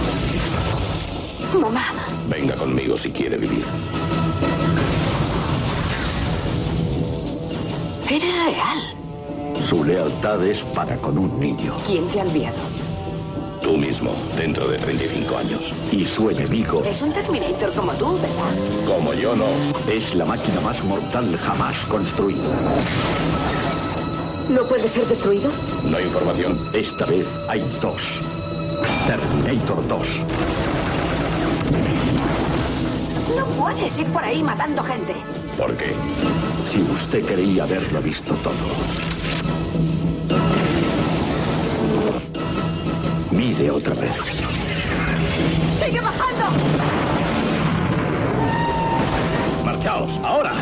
Mamá, 1.60 1.92
Venga 2.28 2.54
conmigo 2.54 2.96
si 2.96 3.10
quiere 3.10 3.36
vivir. 3.36 3.64
eres 8.08 8.44
real. 8.44 8.78
Su 9.68 9.84
lealtad 9.84 10.44
es 10.44 10.58
para 10.74 10.96
con 10.96 11.16
un 11.16 11.38
niño. 11.38 11.74
¿Quién 11.86 12.08
te 12.08 12.20
ha 12.20 12.24
enviado? 12.24 12.56
Tú 13.60 13.76
mismo, 13.76 14.14
dentro 14.36 14.66
de 14.68 14.78
35 14.78 15.36
años. 15.36 15.72
Y 15.92 16.04
su 16.04 16.30
enemigo, 16.30 16.82
Es 16.84 17.02
un 17.02 17.12
Terminator 17.12 17.72
como 17.74 17.92
tú, 17.92 18.18
¿verdad? 18.18 18.86
como 18.86 19.12
yo 19.14 19.36
no, 19.36 19.46
es 19.90 20.14
la 20.14 20.24
máquina 20.24 20.60
más 20.60 20.82
mortal 20.82 21.36
jamás 21.38 21.76
construida. 21.86 22.42
¿No 24.48 24.64
puede 24.64 24.88
ser 24.88 25.06
destruido? 25.06 25.50
No 25.84 25.96
hay 25.98 26.04
información. 26.04 26.58
Esta 26.72 27.04
vez 27.06 27.26
hay 27.48 27.60
dos. 27.80 28.02
Terminator 29.06 29.86
2. 29.86 30.08
No 33.36 33.44
puedes 33.62 33.98
ir 33.98 34.06
por 34.06 34.24
ahí 34.24 34.42
matando 34.42 34.82
gente. 34.82 35.14
¿Por 35.56 35.76
qué? 35.76 35.92
Si 36.72 36.80
usted 36.80 37.24
creía 37.24 37.64
haberlo 37.64 38.00
visto 38.00 38.34
todo. 38.36 38.54
Mire 43.40 43.70
otra 43.70 43.94
vez. 43.94 44.12
¡Sigue 45.82 45.98
bajando! 45.98 46.44
Marchaos, 49.64 50.20
ahora. 50.22 50.52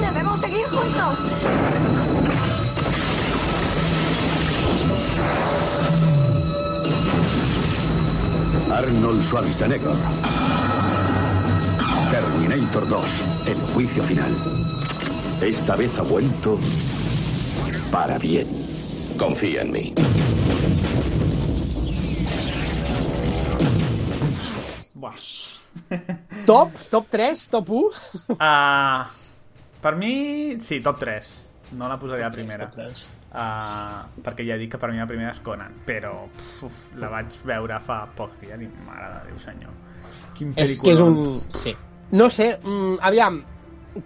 ¡Debemos 0.00 0.40
seguir 0.40 0.64
juntos! 0.70 1.18
Arnold 8.70 9.22
Schwarzenegger. 9.22 9.92
Terminator 12.10 12.88
2, 12.88 13.04
el 13.48 13.60
juicio 13.74 14.02
final. 14.02 14.34
Esta 15.42 15.76
vez 15.76 15.98
ha 15.98 16.02
vuelto 16.02 16.58
para 17.90 18.16
bien. 18.16 18.71
Confía 19.22 19.62
en 19.62 19.70
mí. 19.70 19.94
Buah. 24.94 25.14
Top? 26.46 26.74
Top 26.90 27.06
3? 27.08 27.48
Top 27.48 27.70
1? 27.70 28.34
Uh, 28.34 29.06
per 29.80 29.94
mi, 29.94 30.58
sí, 30.58 30.80
top 30.82 30.98
3. 30.98 31.30
No 31.78 31.86
la 31.88 32.00
posaria 32.00 32.26
a 32.26 32.30
Top 32.30 32.36
primera. 32.36 32.66
top 32.66 32.74
tres. 32.74 33.06
Uh, 33.30 34.02
perquè 34.26 34.44
ja 34.44 34.58
dic 34.60 34.74
que 34.74 34.78
per 34.82 34.90
mi 34.90 34.98
la 34.98 35.06
primera 35.06 35.30
és 35.32 35.38
Conan, 35.40 35.78
però 35.86 36.26
uf, 36.66 36.82
la 37.00 37.08
vaig 37.08 37.38
veure 37.48 37.78
fa 37.80 38.02
poc 38.18 38.34
dia 38.42 38.58
i 38.60 38.66
mare 38.84 39.06
de 39.14 39.30
Déu 39.30 39.38
senyor. 39.40 39.72
Quin 40.36 40.52
És 40.60 40.80
que 40.82 40.92
és 40.92 41.00
un... 41.00 41.38
Sí. 41.48 41.72
No 42.12 42.26
sé, 42.28 42.58
mm, 42.58 42.98
aviam, 43.00 43.38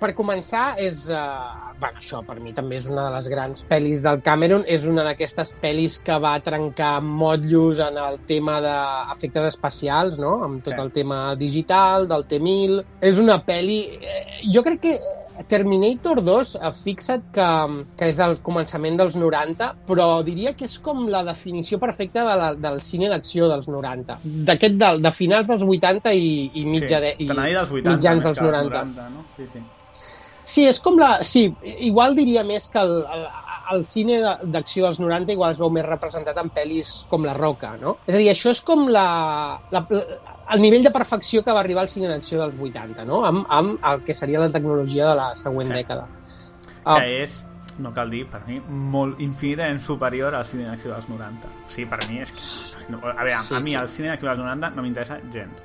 per 0.01 0.13
començar 0.19 0.75
és... 0.83 1.07
Uh, 1.11 1.73
bueno, 1.79 2.01
això 2.01 2.23
per 2.27 2.39
mi 2.41 2.55
també 2.57 2.79
és 2.81 2.89
una 2.91 3.05
de 3.09 3.15
les 3.15 3.29
grans 3.29 3.67
pel·lis 3.69 4.03
del 4.05 4.23
Cameron, 4.25 4.65
és 4.67 4.87
una 4.89 5.05
d'aquestes 5.07 5.55
pel·lis 5.63 6.01
que 6.05 6.17
va 6.23 6.35
trencar 6.45 7.01
motllos 7.05 7.83
en 7.85 7.99
el 8.01 8.19
tema 8.27 8.59
d'efectes 8.65 9.53
especials, 9.53 10.19
no? 10.19 10.39
Amb 10.47 10.65
tot 10.65 10.75
Sí. 10.75 10.81
el 10.81 10.91
tema 10.93 11.21
digital, 11.37 12.09
del 12.09 12.27
T-1000... 12.27 12.83
És 13.01 13.21
una 13.23 13.39
pel·li... 13.45 13.79
Eh, 14.01 14.41
jo 14.53 14.63
crec 14.67 14.81
que 14.81 14.97
Terminator 15.49 16.23
2, 16.25 16.55
eh, 16.63 16.73
fixa't 16.73 17.27
que, 17.33 17.49
que 17.99 18.09
és 18.09 18.17
del 18.17 18.39
començament 18.45 18.97
dels 18.97 19.19
90, 19.21 19.69
però 19.87 20.23
diria 20.25 20.55
que 20.57 20.65
és 20.65 20.79
com 20.81 21.07
la 21.13 21.23
definició 21.29 21.79
perfecta 21.79 22.25
de 22.25 22.37
la, 22.41 22.51
del 22.57 22.81
cine 22.81 23.11
d'acció 23.13 23.51
dels 23.53 23.69
90. 23.69 24.19
D'aquest, 24.49 24.79
de, 24.81 24.93
de 25.05 25.13
finals 25.13 25.49
dels 25.53 25.63
80 25.63 26.15
i, 26.17 26.51
i 26.55 26.65
mitja 26.65 27.01
de, 27.05 27.15
i 27.21 27.29
dels 27.29 27.69
80, 27.69 27.91
mitjans 27.93 28.25
dels 28.31 28.39
que 28.39 28.49
90. 28.49 28.85
90 28.97 29.11
no? 29.13 29.27
Sí, 29.37 29.49
sí. 29.53 29.61
Sí, 30.47 30.62
és 30.70 30.78
com 30.81 30.94
la... 31.00 31.16
Sí, 31.26 31.49
igual 31.83 32.15
diria 32.15 32.44
més 32.47 32.68
que 32.70 32.78
el, 32.78 32.92
el, 33.02 33.25
el 33.75 33.81
cine 33.89 34.20
d'acció 34.47 34.84
dels 34.86 35.00
90 35.02 35.34
igual 35.34 35.57
es 35.57 35.58
veu 35.58 35.73
més 35.75 35.83
representat 35.89 36.39
en 36.39 36.52
pel·lis 36.55 36.92
com 37.10 37.25
La 37.26 37.34
Roca, 37.34 37.73
no? 37.81 37.97
És 38.07 38.15
a 38.15 38.20
dir, 38.20 38.28
això 38.31 38.52
és 38.55 38.60
com 38.62 38.84
la, 38.94 39.07
la, 39.75 39.83
el 40.55 40.62
nivell 40.62 40.86
de 40.86 40.92
perfecció 40.94 41.42
que 41.42 41.50
va 41.57 41.65
arribar 41.65 41.83
al 41.83 41.91
cine 41.91 42.07
d'acció 42.12 42.39
dels 42.44 42.55
80, 42.62 43.02
no? 43.10 43.25
Amb, 43.26 43.42
amb 43.50 43.83
el 43.91 44.05
que 44.07 44.15
seria 44.15 44.39
la 44.44 44.52
tecnologia 44.55 45.10
de 45.10 45.18
la 45.18 45.28
següent 45.34 45.66
Sí. 45.73 45.81
dècada. 45.81 46.07
Que 46.86 47.23
és, 47.25 47.41
no 47.83 47.91
cal 47.92 48.15
dir, 48.15 48.23
per 48.31 48.44
mi, 48.47 48.60
molt 48.70 49.18
infinitament 49.20 49.83
superior 49.83 50.39
al 50.39 50.47
cine 50.47 50.70
d'acció 50.70 50.94
dels 50.94 51.10
90. 51.10 51.50
O 51.66 51.75
sigui, 51.75 51.91
per 51.91 51.99
mi 52.07 52.23
és 52.23 52.31
que... 52.31 52.86
No, 52.94 53.02
a 53.02 53.18
veure, 53.18 53.42
Sí, 53.42 53.55
a 53.58 53.65
mi 53.66 53.75
sí. 53.75 53.81
el 53.83 53.91
cine 53.91 54.15
d'acció 54.15 54.31
dels 54.31 54.44
90 54.47 54.70
no 54.78 54.86
m'interessa 54.86 55.18
gens. 55.34 55.58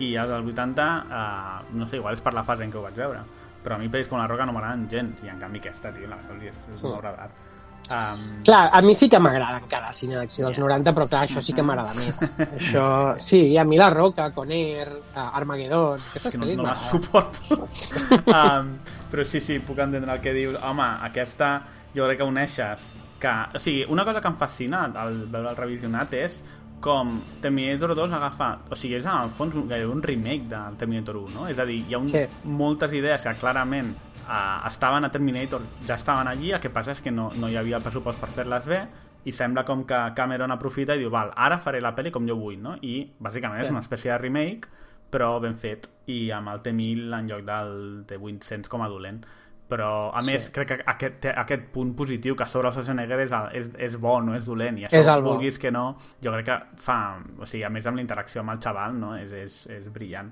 I 0.00 0.14
el 0.16 0.32
dels 0.32 0.48
80, 0.56 0.88
uh, 1.04 1.74
no 1.76 1.86
sé, 1.86 2.00
igual 2.00 2.16
és 2.16 2.24
per 2.24 2.32
la 2.34 2.42
fase 2.48 2.64
en 2.64 2.72
què 2.72 2.80
ho 2.80 2.88
vaig 2.88 2.96
veure. 2.96 3.20
Però 3.64 3.78
a 3.78 3.80
mi 3.80 3.88
pel·lis 3.88 4.10
com 4.10 4.20
La 4.20 4.28
Roca 4.28 4.44
no 4.44 4.52
m'agraden 4.52 4.86
gens. 4.92 5.24
I 5.24 5.32
en 5.32 5.40
canvi 5.40 5.62
aquesta, 5.62 5.92
tio, 5.94 6.08
la 6.10 6.20
pel·li 6.28 6.52
és, 6.52 6.62
una 6.76 6.96
obra 6.98 7.14
d'art. 7.16 7.42
Um, 7.84 8.42
Clar, 8.44 8.70
a 8.72 8.80
mi 8.80 8.94
sí 8.96 9.10
que 9.12 9.18
m'agrada 9.20 9.58
encara 9.60 9.90
el 9.92 9.96
cine 9.96 10.16
d'acció 10.16 10.46
dels 10.46 10.58
90, 10.62 10.92
però 10.96 11.04
clar, 11.04 11.26
això 11.26 11.42
sí 11.44 11.52
que 11.52 11.64
m'agrada 11.66 11.92
més. 11.98 12.22
això, 12.58 12.86
sí, 13.20 13.42
a 13.60 13.64
mi 13.68 13.76
La 13.80 13.90
Roca, 13.92 14.30
Conner, 14.32 14.88
uh, 14.88 15.26
Armageddon... 15.36 16.00
és 16.16 16.28
que 16.30 16.40
no, 16.40 16.48
no 16.62 16.68
la 16.70 16.76
suporto. 16.80 17.68
um, 18.38 18.74
però 19.12 19.28
sí, 19.28 19.42
sí, 19.44 19.60
puc 19.60 19.82
entendre 19.84 20.16
el 20.16 20.24
que 20.24 20.32
dius. 20.36 20.56
Home, 20.64 20.88
aquesta 21.10 21.54
jo 21.94 22.08
crec 22.08 22.22
que 22.22 22.28
uneixes 22.28 22.88
que... 23.20 23.34
O 23.54 23.60
sigui, 23.60 23.84
una 23.92 24.04
cosa 24.04 24.20
que 24.20 24.32
em 24.32 24.36
fascina 24.40 24.84
al 24.88 25.24
veure 25.28 25.52
el 25.52 25.60
revisionat 25.60 26.16
és 26.18 26.40
com 26.84 27.14
Terminator 27.40 27.94
2 27.96 28.12
agafa... 28.12 28.48
O 28.68 28.76
sigui, 28.76 28.98
és 28.98 29.06
en 29.08 29.14
el 29.24 29.30
fons 29.32 29.54
un, 29.56 29.64
gairebé 29.70 29.88
un 29.94 30.02
remake 30.04 30.44
del 30.50 30.76
Terminator 30.80 31.16
1, 31.22 31.32
no? 31.32 31.46
És 31.48 31.58
a 31.58 31.64
dir, 31.64 31.78
hi 31.88 31.94
ha 31.96 32.00
un, 32.02 32.08
Sí. 32.10 32.26
moltes 32.44 32.92
idees 32.92 33.24
que 33.24 33.32
clarament 33.40 33.94
uh, 34.28 34.66
estaven 34.68 35.04
a 35.08 35.10
Terminator, 35.14 35.64
ja 35.88 35.96
estaven 35.96 36.28
allí, 36.28 36.52
el 36.52 36.60
que 36.60 36.68
passa 36.74 36.92
és 36.92 37.00
que 37.00 37.10
no, 37.14 37.30
no 37.40 37.48
hi 37.48 37.56
havia 37.56 37.78
el 37.80 37.86
pressupost 37.86 38.20
per 38.20 38.28
fer-les 38.36 38.68
bé 38.68 38.82
i 39.24 39.32
sembla 39.32 39.64
com 39.64 39.86
que 39.88 39.96
Cameron 40.14 40.52
aprofita 40.52 40.92
i 40.94 41.00
diu, 41.00 41.08
val, 41.10 41.30
ara 41.34 41.56
faré 41.58 41.80
la 41.80 41.94
pel·li 41.96 42.12
com 42.12 42.26
jo 42.28 42.36
vull, 42.36 42.58
no? 42.60 42.76
I 42.84 43.06
bàsicament 43.18 43.62
Sí. 43.62 43.66
és 43.70 43.72
una 43.72 43.80
espècie 43.80 44.12
de 44.12 44.18
remake 44.20 44.68
però 45.14 45.38
ben 45.40 45.54
fet 45.56 45.88
i 46.10 46.26
amb 46.34 46.50
el 46.52 46.60
T1000 46.60 47.16
en 47.20 47.28
lloc 47.30 47.44
del 47.48 48.04
T800 48.10 48.68
com 48.68 48.82
a 48.84 48.88
dolent 48.92 49.22
però 49.68 50.10
a 50.14 50.20
Sí. 50.22 50.32
més 50.32 50.50
crec 50.52 50.68
que 50.68 50.76
aquest, 50.86 51.14
té 51.20 51.30
aquest 51.34 51.62
punt 51.72 51.94
positiu 51.96 52.36
que 52.36 52.44
a 52.44 52.46
sobre 52.46 52.68
el 52.68 52.74
Schwarzenegger 52.74 53.20
és, 53.20 53.32
és, 53.52 53.70
és 53.78 53.96
bo, 53.98 54.20
no 54.22 54.34
és 54.36 54.44
dolent 54.44 54.78
i 54.78 54.84
això 54.84 54.98
És 55.00 55.08
el 55.08 55.22
bo. 55.22 55.30
vulguis 55.32 55.58
que 55.58 55.70
no 55.72 55.96
jo 56.22 56.32
crec 56.32 56.44
que 56.46 56.58
fa, 56.76 56.98
o 57.38 57.46
sigui, 57.46 57.64
a 57.64 57.70
més 57.70 57.86
amb 57.86 57.96
la 57.96 58.02
interacció 58.02 58.40
amb 58.42 58.50
el 58.50 58.60
xaval 58.60 58.98
no? 59.00 59.16
és, 59.16 59.32
és, 59.32 59.66
és 59.80 59.88
brillant 59.92 60.30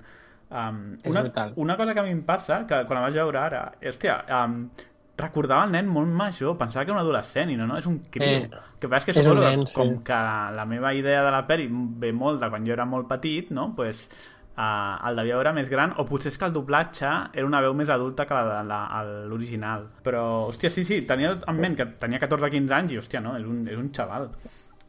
um, 0.50 0.98
És 1.02 1.10
una, 1.14 1.22
brutal. 1.22 1.52
una 1.56 1.76
cosa 1.76 1.94
que 1.94 2.00
a 2.00 2.02
mi 2.02 2.10
em 2.10 2.22
passa 2.28 2.66
que 2.66 2.84
quan 2.84 3.00
la 3.00 3.06
vaig 3.08 3.14
veure 3.14 3.38
ara 3.40 3.72
hòstia, 3.80 4.18
um, 4.44 4.68
recordava 5.16 5.64
el 5.66 5.72
nen 5.72 5.88
molt 5.92 6.08
major 6.08 6.56
pensava 6.58 6.84
que 6.84 6.90
era 6.90 7.00
un 7.00 7.04
adolescent 7.06 7.50
i 7.52 7.56
no, 7.56 7.66
no, 7.66 7.76
és 7.78 7.86
un 7.86 7.98
criu 8.10 8.44
Eh, 8.44 8.50
que 8.80 8.88
passa 8.88 9.06
que 9.12 9.20
és 9.20 9.26
un 9.28 9.38
nen, 9.40 9.64
com 9.74 9.96
sí. 9.98 10.04
que 10.04 10.20
la 10.56 10.64
meva 10.66 10.92
idea 10.94 11.22
de 11.24 11.30
la 11.30 11.46
pel·li 11.46 11.68
ve 11.70 12.12
molt 12.12 12.40
de 12.40 12.48
quan 12.50 12.64
jo 12.66 12.72
era 12.72 12.84
molt 12.84 13.08
petit 13.08 13.50
no? 13.50 13.74
pues, 13.76 14.08
uh, 14.56 15.08
el 15.08 15.20
devia 15.20 15.38
veure 15.38 15.54
més 15.56 15.68
gran 15.70 15.94
o 15.98 16.06
potser 16.08 16.32
és 16.32 16.38
que 16.38 16.48
el 16.48 16.54
doblatge 16.54 17.10
era 17.32 17.46
una 17.46 17.62
veu 17.64 17.74
més 17.78 17.90
adulta 17.92 18.26
que 18.28 18.38
la 18.38 18.62
de 18.62 19.16
l'original. 19.30 19.88
Però, 20.04 20.24
hòstia, 20.50 20.70
sí, 20.70 20.84
sí, 20.88 21.02
tenia 21.08 21.34
en 21.36 21.60
ment 21.60 21.78
que 21.78 21.88
tenia 22.02 22.20
14-15 22.22 22.76
anys 22.78 22.94
i, 22.94 23.00
hòstia, 23.02 23.24
no, 23.24 23.36
és 23.40 23.48
un, 23.48 23.64
és 23.68 23.80
un 23.80 23.90
xaval. 23.94 24.30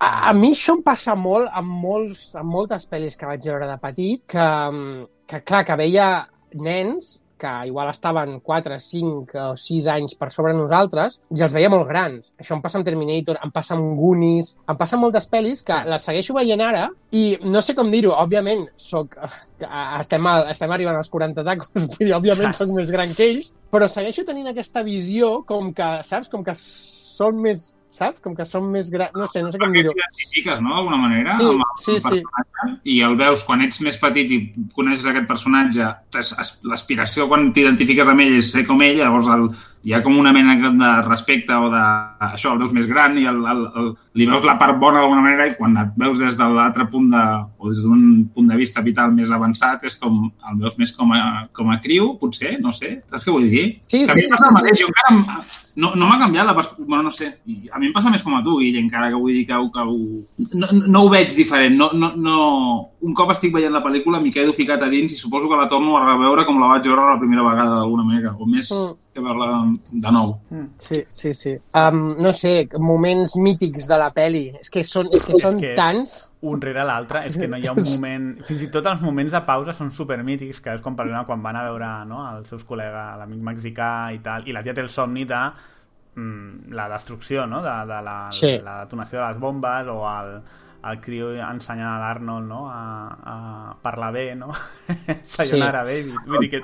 A, 0.03 0.29
a 0.29 0.33
mi 0.35 0.51
això 0.51 0.75
em 0.77 0.83
passa 0.83 1.15
molt 1.15 1.51
amb, 1.55 1.73
molts, 1.83 2.33
amb 2.39 2.51
moltes 2.51 2.87
pel·lis 2.91 3.15
que 3.19 3.29
vaig 3.29 3.45
veure 3.47 3.69
de 3.69 3.79
petit, 3.81 4.23
que, 4.35 4.47
mm, 4.47 5.11
que 5.29 5.43
clar, 5.47 5.63
que 5.67 5.79
veia 5.79 6.07
nens 6.53 7.17
que 7.43 7.51
igual 7.67 7.91
estaven 7.91 8.39
4, 8.39 8.79
5 8.79 9.39
o 9.43 9.57
6 9.59 9.89
anys 9.91 10.15
per 10.19 10.31
sobre 10.31 10.53
nosaltres 10.55 11.19
i 11.35 11.43
els 11.43 11.55
veia 11.55 11.71
molt 11.71 11.89
grans. 11.89 12.31
Això 12.39 12.55
em 12.55 12.63
passa 12.63 12.79
amb 12.79 12.87
Terminator, 12.87 13.41
em 13.43 13.51
passa 13.51 13.75
amb 13.75 13.99
Goonies, 13.99 14.53
em 14.69 14.79
passa 14.79 14.95
amb 14.95 15.07
moltes 15.07 15.27
pel·lis 15.31 15.65
que 15.67 15.81
les 15.89 16.07
segueixo 16.07 16.37
veient 16.37 16.63
ara 16.63 16.87
i 17.11 17.25
no 17.43 17.61
sé 17.61 17.75
com 17.75 17.91
dir-ho, 17.91 18.15
òbviament 18.23 18.65
soc, 18.79 19.17
estem, 19.99 20.31
a, 20.31 20.37
estem 20.53 20.71
arribant 20.71 20.97
als 21.01 21.11
40 21.11 21.45
tacos, 21.45 21.71
vull 21.75 22.07
dir, 22.07 22.15
òbviament 22.15 22.55
soc 22.55 22.71
més 22.71 22.91
gran 22.93 23.11
que 23.17 23.27
ells, 23.27 23.51
però 23.73 23.89
segueixo 23.91 24.25
tenint 24.27 24.51
aquesta 24.51 24.85
visió 24.87 25.41
com 25.49 25.73
que, 25.75 25.89
saps, 26.07 26.31
com 26.31 26.45
que 26.45 26.55
són 26.57 27.43
més 27.43 27.71
saps? 27.93 28.21
Com 28.23 28.35
que 28.37 28.45
són 28.47 28.69
més 28.73 28.89
grans... 28.93 29.13
No 29.17 29.27
sé, 29.29 29.43
no 29.45 29.51
sé 29.53 29.61
com 29.61 29.73
dir-ho. 29.75 29.93
T'identifiques, 29.95 30.61
no?, 30.65 30.75
d'alguna 30.77 30.99
manera, 31.05 31.37
Sí, 31.39 31.49
amb 31.49 31.63
el 31.65 31.83
sí, 31.85 31.99
sí. 32.01 32.21
i 32.95 32.99
el 33.05 33.17
veus 33.19 33.43
quan 33.47 33.61
ets 33.65 33.81
més 33.85 33.99
petit 34.01 34.31
i 34.33 34.39
coneixes 34.75 35.05
aquest 35.09 35.29
personatge, 35.29 35.91
l'aspiració 36.69 37.27
quan 37.31 37.51
t'identifiques 37.55 38.09
amb 38.09 38.25
ell 38.25 38.39
és 38.39 38.51
ser 38.55 38.65
com 38.69 38.81
ell, 38.85 38.97
llavors 39.01 39.29
el, 39.33 39.49
hi 39.83 39.93
ha 39.93 40.01
com 40.03 40.15
una 40.17 40.31
mena 40.31 40.55
de 40.55 40.91
respecte 41.07 41.53
o 41.53 41.69
de... 41.71 41.81
Això, 42.29 42.53
el 42.53 42.61
veus 42.61 42.71
més 42.75 42.85
gran 42.87 43.17
i 43.19 43.25
el, 43.27 43.41
el, 43.51 43.63
el, 43.79 43.89
li 44.15 44.27
veus 44.29 44.45
la 44.47 44.55
part 44.59 44.77
bona 44.79 45.01
d'alguna 45.01 45.25
manera 45.25 45.47
i 45.49 45.55
quan 45.57 45.75
et 45.81 45.91
veus 45.99 46.21
des 46.21 46.37
de 46.39 46.47
l'altre 46.55 46.87
punt 46.91 47.09
de... 47.11 47.23
o 47.59 47.71
des 47.71 47.81
d'un 47.83 48.23
punt 48.33 48.47
de 48.47 48.59
vista 48.59 48.83
vital 48.85 49.11
més 49.15 49.31
avançat 49.31 49.83
és 49.83 49.99
com... 49.99 50.29
el 50.49 50.61
veus 50.61 50.77
més 50.79 50.95
com 50.95 51.11
a, 51.11 51.49
com 51.51 51.73
a 51.73 51.81
criu, 51.83 52.13
potser, 52.21 52.55
no 52.63 52.71
sé, 52.71 53.01
saps 53.11 53.27
què 53.27 53.35
vull 53.35 53.49
dir? 53.51 53.65
Sí, 53.87 54.05
Que 54.05 54.13
a 54.13 54.15
sí, 54.15 54.21
mi 54.21 54.29
sí, 54.29 54.31
passa 54.31 54.47
sí, 54.47 54.53
el 54.53 54.57
mateix, 54.61 54.79
sí. 54.79 54.85
jo 54.85 54.93
encara... 54.93 55.43
No, 55.73 55.89
no 55.97 56.05
m'ha 56.05 56.19
canviat 56.21 56.45
la 56.45 56.53
perspectiva, 56.53 56.85
bueno, 56.85 57.07
no 57.07 57.11
sé, 57.11 57.31
a 57.73 57.79
mi 57.81 57.87
em 57.87 57.93
passa 57.95 58.11
més 58.13 58.21
com 58.21 58.35
a 58.37 58.43
tu, 58.45 58.59
Guille, 58.59 58.77
encara 58.77 59.07
que 59.09 59.17
vull 59.17 59.33
dir 59.33 59.47
que, 59.49 59.57
que 59.73 59.85
ho... 59.89 59.95
no, 60.53 60.67
no 60.85 61.01
ho 61.01 61.07
veig 61.09 61.33
diferent, 61.33 61.73
no, 61.79 61.89
no, 61.97 62.11
no... 62.13 62.35
un 63.03 63.15
cop 63.17 63.33
estic 63.33 63.51
veient 63.51 63.73
la 63.73 63.81
pel·lícula 63.83 64.21
m'hi 64.21 64.31
quedo 64.31 64.53
ficat 64.55 64.85
a 64.85 64.91
dins 64.91 65.11
i 65.11 65.17
suposo 65.17 65.49
que 65.49 65.57
la 65.59 65.65
torno 65.67 65.97
a 65.97 66.05
reveure 66.05 66.45
com 66.45 66.61
la 66.61 66.69
vaig 66.75 66.85
veure 66.85 67.09
la 67.09 67.17
primera 67.19 67.43
vegada 67.43 67.81
d'alguna 67.81 68.05
manera, 68.05 68.35
o 68.37 68.45
més 68.45 68.69
Mm. 68.71 68.99
Que 69.13 69.21
veure-la 69.21 69.59
de 70.03 70.11
nou. 70.11 70.31
Sí, 70.81 71.03
sí, 71.13 71.33
sí. 71.37 71.51
Um, 71.77 72.15
no 72.17 72.31
sé, 72.33 72.67
moments 72.81 73.35
mítics 73.37 73.85
de 73.87 73.97
la 74.01 74.07
peli. 74.15 74.47
És 74.59 74.71
que 74.73 74.81
són, 74.87 75.07
és 75.13 75.21
que 75.25 75.37
són 75.37 75.59
És 75.59 75.61
que 75.61 75.73
tants... 75.77 76.15
un 76.41 76.61
rere 76.61 76.83
l'altre, 76.87 77.21
és 77.29 77.37
que 77.37 77.47
no 77.47 77.59
hi 77.61 77.67
ha 77.69 77.75
un 77.77 77.83
moment... 77.93 78.25
Fins 78.49 78.63
i 78.65 78.71
tot 78.73 78.89
els 78.89 79.03
moments 79.05 79.31
de 79.35 79.43
pausa 79.45 79.75
són 79.77 79.91
supermítics, 79.93 80.59
que 80.65 80.73
és 80.79 80.81
com 80.81 80.97
per 80.97 81.05
exemple 81.05 81.29
quan 81.29 81.45
van 81.45 81.61
a 81.61 81.67
veure 81.69 81.91
no, 82.09 82.23
els 82.33 82.49
seus 82.49 82.65
col·legues, 82.65 83.13
l'amic 83.21 83.45
mexicà 83.53 83.91
i 84.15 84.19
tal, 84.25 84.49
i 84.49 84.55
la 84.57 84.65
tia 84.65 84.73
té 84.73 84.81
el 84.81 84.89
somni 84.89 85.23
de 85.29 85.43
mm, 86.15 86.73
la 86.73 86.89
destrucció, 86.89 87.45
no?, 87.47 87.61
de, 87.61 87.77
de 87.93 88.01
la, 88.09 88.17
Sí. 88.33 88.57
la 88.65 88.79
detonació 88.83 89.19
de 89.21 89.27
les 89.27 89.39
bombes 89.39 89.87
o 89.93 90.01
el, 90.09 90.35
el 90.83 90.99
criu 90.99 91.29
ensenyant 91.39 91.87
a 91.87 91.99
l'Arnold 92.01 92.47
no? 92.49 92.63
a, 92.67 92.81
a 93.33 93.35
parlar 93.83 94.11
bé, 94.15 94.23
no? 94.35 94.49
Sayonara, 95.35 95.83
baby. 95.87 96.11
Vull 96.27 96.43
dir 96.43 96.49
que... 96.51 96.61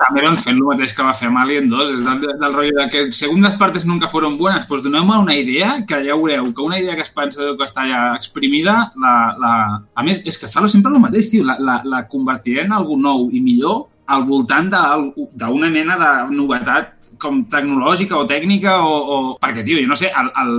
Cameron 0.00 0.38
fent 0.42 0.60
el 0.60 0.66
mateix 0.68 0.94
que 0.94 1.06
va 1.06 1.14
fer 1.18 1.30
amb 1.30 1.40
Alien 1.42 1.68
2, 1.72 1.94
és 1.96 2.04
del, 2.06 2.22
del 2.42 2.54
rotllo 2.54 2.76
de 2.78 2.86
que 2.92 3.02
segundas 3.16 3.58
partes 3.58 3.86
nunca 3.88 4.10
fueron 4.12 4.38
buenas, 4.38 4.68
pues 4.70 4.84
donem-me 4.86 5.18
una 5.24 5.36
idea 5.36 5.72
que 5.88 5.98
ja 6.06 6.14
veureu, 6.14 6.52
que 6.54 6.62
una 6.62 6.78
idea 6.78 6.94
que 6.94 7.06
es 7.06 7.12
pensa 7.16 7.50
que 7.58 7.66
està 7.66 7.88
ja 7.90 8.04
exprimida, 8.14 8.76
la, 9.02 9.16
la... 9.42 9.52
a 9.94 10.06
més, 10.06 10.22
és 10.26 10.38
que 10.38 10.50
fa 10.52 10.66
sempre 10.70 10.94
el 10.94 11.02
mateix, 11.02 11.32
tio, 11.32 11.44
la, 11.46 11.58
la, 11.58 11.80
la 11.84 12.06
convertiré 12.12 12.66
en 12.66 12.74
algú 12.76 13.00
nou 13.00 13.28
i 13.34 13.42
millor 13.42 13.86
al 14.06 14.22
voltant 14.26 14.70
d'una 14.70 15.70
mena 15.70 15.96
de 15.98 16.10
novetat 16.34 16.95
com 17.22 17.42
tecnològica 17.52 18.18
o 18.18 18.26
tècnica 18.28 18.76
o, 18.84 18.96
o... 18.96 19.16
perquè, 19.42 19.64
tio, 19.66 19.78
jo 19.80 19.88
no 19.90 19.98
sé, 19.98 20.10
el, 20.10 20.30
el... 20.42 20.52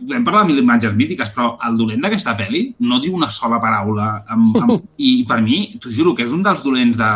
podem 0.00 0.26
parlar 0.26 0.44
de 0.44 0.52
mil 0.52 0.62
imatges 0.62 0.96
mítiques, 0.98 1.32
però 1.34 1.54
el 1.66 1.78
dolent 1.80 2.04
d'aquesta 2.04 2.36
pel·li 2.38 2.66
no 2.84 3.00
diu 3.02 3.16
una 3.16 3.30
sola 3.32 3.60
paraula 3.62 4.10
amb, 4.28 4.60
amb... 4.62 4.84
i 5.08 5.16
per 5.28 5.40
mi, 5.44 5.64
t'ho 5.80 5.92
juro, 5.92 6.14
que 6.16 6.26
és 6.26 6.36
un 6.36 6.44
dels 6.46 6.64
dolents 6.66 7.00
de 7.00 7.12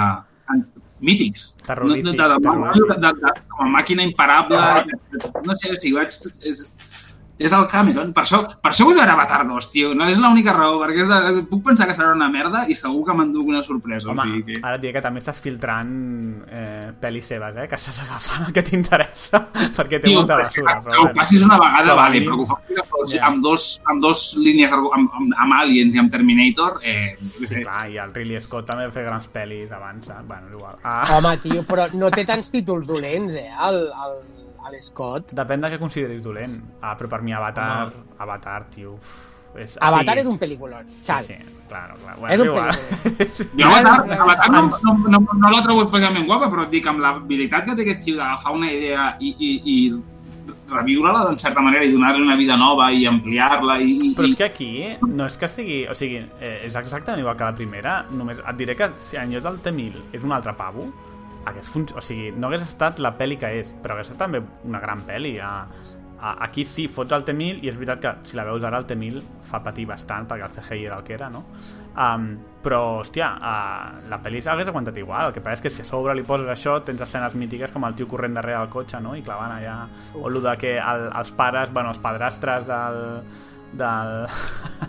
mítics. 1.00 1.54
Terrorífic, 1.66 2.04
No, 2.04 2.12
de, 2.12 2.18
de, 2.18 2.28
de, 2.28 2.40
terrorífic. 2.42 2.88
de, 2.88 2.98
de, 3.06 3.12
de, 3.22 3.46
com 3.54 3.66
a 3.66 3.70
màquina 3.70 4.02
imparable, 4.02 4.58
no 5.44 5.56
sé, 5.56 5.72
o 5.72 5.78
sigui, 5.78 5.94
vaig, 5.98 6.16
és, 6.42 6.64
és 7.38 7.52
el 7.54 7.66
Cameron. 7.70 8.12
Per 8.12 8.24
això, 8.24 8.40
per 8.62 8.72
això 8.72 8.84
vull 8.88 8.96
veure 8.98 9.12
Avatar 9.14 9.44
2, 9.46 9.68
tio. 9.70 9.92
No 9.94 10.08
és 10.10 10.18
l'única 10.18 10.52
raó, 10.56 10.80
perquè 10.82 11.04
és 11.04 11.08
de, 11.36 11.42
puc 11.50 11.62
pensar 11.68 11.86
que 11.86 11.94
serà 11.94 12.10
una 12.14 12.26
merda 12.32 12.64
i 12.66 12.74
segur 12.74 13.04
que 13.06 13.14
m'enduc 13.14 13.46
una 13.52 13.62
sorpresa. 13.62 14.10
Home, 14.10 14.24
o 14.24 14.32
sigui 14.32 14.56
que... 14.56 14.62
ara 14.66 14.74
et 14.78 14.82
diré 14.82 14.92
que 14.96 15.02
també 15.04 15.22
estàs 15.22 15.38
filtrant 15.44 15.92
eh, 16.50 16.88
pel·lis 17.00 17.28
seves, 17.30 17.56
eh? 17.62 17.66
Que 17.70 17.78
estàs 17.78 18.00
agafant 18.02 18.48
el 18.48 18.52
que 18.56 18.64
t'interessa, 18.66 19.42
perquè 19.78 20.00
té 20.02 20.08
Tio, 20.08 20.18
molta 20.20 20.40
basura. 20.42 20.78
que 20.86 20.98
ho 20.98 21.06
passis 21.14 21.44
una 21.46 21.58
vegada, 21.62 21.92
a 21.94 21.98
vale, 22.02 22.22
però 22.26 22.40
que 22.40 22.46
ho 22.46 22.50
facis 22.56 22.78
amb, 22.82 23.14
Ja. 23.18 23.26
amb, 23.28 23.42
dos, 23.44 23.68
amb 23.86 24.02
dos 24.02 24.24
línies, 24.42 24.72
amb, 24.74 24.88
amb, 24.98 25.34
amb 25.38 25.56
Aliens 25.60 25.94
i 25.94 26.02
amb 26.02 26.10
Terminator, 26.12 26.80
eh. 26.82 27.14
Sí, 27.46 27.62
clar, 27.62 27.84
i 27.90 27.98
el 28.02 28.12
Ridley 28.14 28.40
Scott 28.42 28.66
també 28.72 28.88
va 28.88 28.92
fer 28.94 29.04
grans 29.06 29.28
pel·lis 29.32 29.70
abans, 29.72 30.06
saps? 30.10 30.26
Bueno, 30.26 30.50
igual. 30.52 30.76
Ah. 30.82 31.04
Home, 31.16 31.36
tio, 31.44 31.62
però 31.68 31.86
no 31.94 32.10
té 32.10 32.24
tants 32.28 32.50
títols 32.50 32.86
dolents, 32.88 33.34
eh, 33.38 33.46
el, 33.68 33.80
el, 33.86 34.18
el 34.72 34.82
Scott. 34.84 35.32
Depèn 35.38 35.64
de 35.64 35.72
què 35.72 35.80
consideris 35.80 36.22
dolent. 36.24 36.58
Ah, 36.80 36.94
però 36.98 37.10
per 37.16 37.22
mi 37.24 37.34
Avatar, 37.36 37.88
Avatar, 38.18 38.60
tio... 38.74 38.98
És, 39.58 39.78
Avatar 39.82 40.18
és 40.20 40.26
un 40.28 40.36
pel·lículon, 40.38 40.84
Xavi. 41.06 41.34
Sí, 41.34 41.38
sí, 41.40 41.62
claro, 41.70 41.96
claro. 42.02 42.28
És 42.30 42.42
un 42.42 42.50
igual. 42.50 42.68
Jo 43.58 43.70
Avatar, 43.72 44.20
Avatar 44.26 44.50
no, 44.52 44.60
no, 44.68 45.08
no, 45.16 45.22
no 45.40 45.50
la 45.50 45.62
trobo 45.64 45.86
especialment 45.86 46.28
guapa, 46.28 46.50
però 46.52 46.68
et 46.68 46.76
dic, 46.76 46.86
amb 46.86 47.02
l'habilitat 47.02 47.66
que 47.66 47.74
té 47.78 47.86
aquest 47.86 48.04
tio 48.04 48.20
d'agafar 48.20 48.54
una 48.54 48.70
idea 48.70 49.08
i, 49.18 49.32
i, 49.32 49.50
i 49.72 49.78
reviure-la 50.68 51.24
d'en 51.26 51.38
certa 51.40 51.64
manera 51.64 51.84
i 51.84 51.92
donar-li 51.92 52.22
una 52.22 52.36
vida 52.36 52.56
nova 52.60 52.90
i 52.92 53.06
ampliar-la 53.08 53.78
i, 53.80 53.94
i, 54.10 54.12
Però 54.16 54.28
és 54.28 54.36
que 54.38 54.48
aquí 54.48 54.70
no 55.08 55.26
és 55.26 55.36
que 55.40 55.48
estigui... 55.48 55.80
O 55.90 55.96
sigui, 55.98 56.22
eh, 56.40 56.54
és 56.68 56.76
exactament 56.78 57.24
igual 57.24 57.36
que 57.38 57.48
la 57.48 57.56
primera, 57.56 57.98
només 58.12 58.40
et 58.44 58.60
diré 58.60 58.76
que 58.78 58.92
si 59.08 59.20
en 59.20 59.32
lloc 59.34 59.46
del 59.48 59.60
T-1000 59.64 60.18
és 60.18 60.24
un 60.24 60.34
altre 60.36 60.54
pavo, 60.58 60.88
hagués 61.46 61.68
fun... 61.68 61.86
o 61.94 62.02
sigui, 62.04 62.32
no 62.34 62.48
hagués 62.48 62.66
estat 62.66 63.00
la 63.02 63.14
pel·li 63.18 63.38
que 63.40 63.52
és, 63.60 63.72
però 63.82 63.96
hagués 63.96 64.10
estat 64.10 64.26
també 64.26 64.42
una 64.68 64.80
gran 64.82 65.04
pel·li. 65.08 65.36
A, 65.42 65.52
a, 66.18 66.34
aquí 66.46 66.64
sí, 66.66 66.88
fots 66.90 67.14
el 67.14 67.24
T-1000 67.26 67.62
i 67.62 67.70
és 67.70 67.78
veritat 67.78 68.02
que 68.02 68.30
si 68.30 68.38
la 68.38 68.44
veus 68.48 68.64
ara 68.66 68.80
el 68.82 68.86
T-1000 68.90 69.22
fa 69.48 69.62
patir 69.64 69.86
bastant 69.88 70.28
perquè 70.30 70.48
el 70.48 70.54
CGI 70.56 70.86
era 70.90 70.98
el 70.98 71.06
que 71.06 71.14
era, 71.16 71.30
no? 71.30 71.44
Um, 71.98 72.28
però, 72.62 73.00
hòstia, 73.00 73.32
uh, 73.38 74.06
la 74.10 74.20
pel·li 74.22 74.42
s'hagués 74.44 74.70
aguantat 74.70 74.98
igual. 75.00 75.30
El 75.30 75.34
que 75.36 75.42
passa 75.42 75.60
és 75.60 75.66
que 75.66 75.72
si 75.74 75.82
a 75.82 75.88
sobre 75.88 76.14
li 76.18 76.26
poses 76.26 76.50
això, 76.52 76.78
tens 76.86 77.02
escenes 77.06 77.34
mítiques 77.38 77.74
com 77.74 77.86
el 77.88 77.96
tio 77.98 78.08
corrent 78.10 78.38
darrere 78.38 78.60
del 78.60 78.72
cotxe, 78.74 79.00
no? 79.02 79.16
I 79.18 79.24
clavant 79.26 79.56
allà... 79.56 79.80
O 80.18 80.28
el 80.28 80.40
de 80.42 80.56
que 80.60 80.76
el, 80.78 81.10
els 81.22 81.34
pares, 81.38 81.72
bueno, 81.72 81.94
els 81.94 82.02
padrastres 82.02 82.66
del, 82.68 83.02
del, 83.72 84.26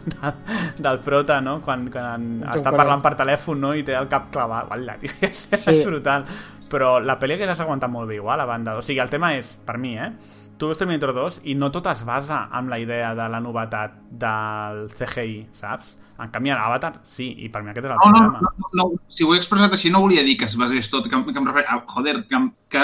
del, 0.06 0.40
del 0.86 1.02
prota, 1.06 1.40
no? 1.42 1.60
Quan, 1.66 1.88
quan 1.92 2.30
John 2.44 2.62
està 2.62 2.74
parlant 2.76 3.04
per 3.04 3.16
telèfon, 3.20 3.62
no? 3.66 3.74
I 3.76 3.86
té 3.88 3.98
el 4.00 4.10
cap 4.12 4.30
clavat. 4.34 4.70
Uala, 4.72 4.98
tio, 5.02 5.14
és, 5.30 5.46
sí. 5.56 5.80
brutal. 5.88 6.28
Però 6.70 6.98
la 7.02 7.18
pel·li 7.18 7.40
que 7.40 7.50
s'ha 7.50 7.66
aguantat 7.66 7.90
molt 7.92 8.12
bé 8.12 8.20
igual, 8.20 8.42
a 8.44 8.48
banda. 8.50 8.78
O 8.78 8.86
sigui, 8.86 9.02
el 9.02 9.10
tema 9.10 9.34
és, 9.38 9.56
per 9.66 9.80
mi, 9.82 9.96
eh? 9.98 10.12
Tu 10.60 10.68
veus 10.68 10.78
Terminator 10.78 11.14
2 11.16 11.40
i 11.48 11.56
no 11.56 11.70
tot 11.72 11.86
es 11.88 12.02
basa 12.04 12.42
en 12.60 12.68
la 12.70 12.78
idea 12.82 13.14
de 13.16 13.30
la 13.32 13.40
novetat 13.40 13.94
del 14.12 14.90
CGI, 14.92 15.48
saps? 15.56 15.96
En 16.20 16.28
canvi, 16.34 16.50
en 16.52 16.60
Avatar, 16.60 16.98
sí, 17.08 17.30
i 17.46 17.48
per 17.48 17.62
mi 17.64 17.70
aquest 17.72 17.86
és 17.88 17.94
el 17.94 17.96
No, 17.96 18.10
no, 18.12 18.18
problema. 18.18 18.40
no, 18.44 18.50
no, 18.60 18.70
no, 18.76 18.88
si 19.08 19.24
ho 19.24 19.32
he 19.32 19.38
expressat 19.40 19.72
així 19.78 19.88
no 19.94 20.02
volia 20.04 20.20
dir 20.28 20.34
que 20.36 20.50
es 20.52 20.58
basés 20.60 20.90
tot, 20.92 21.08
que, 21.08 21.16
que 21.30 21.40
em 21.40 21.48
refer... 21.48 21.64
ah, 21.72 21.78
Joder, 21.88 22.26
que, 22.28 22.42
que, 22.76 22.82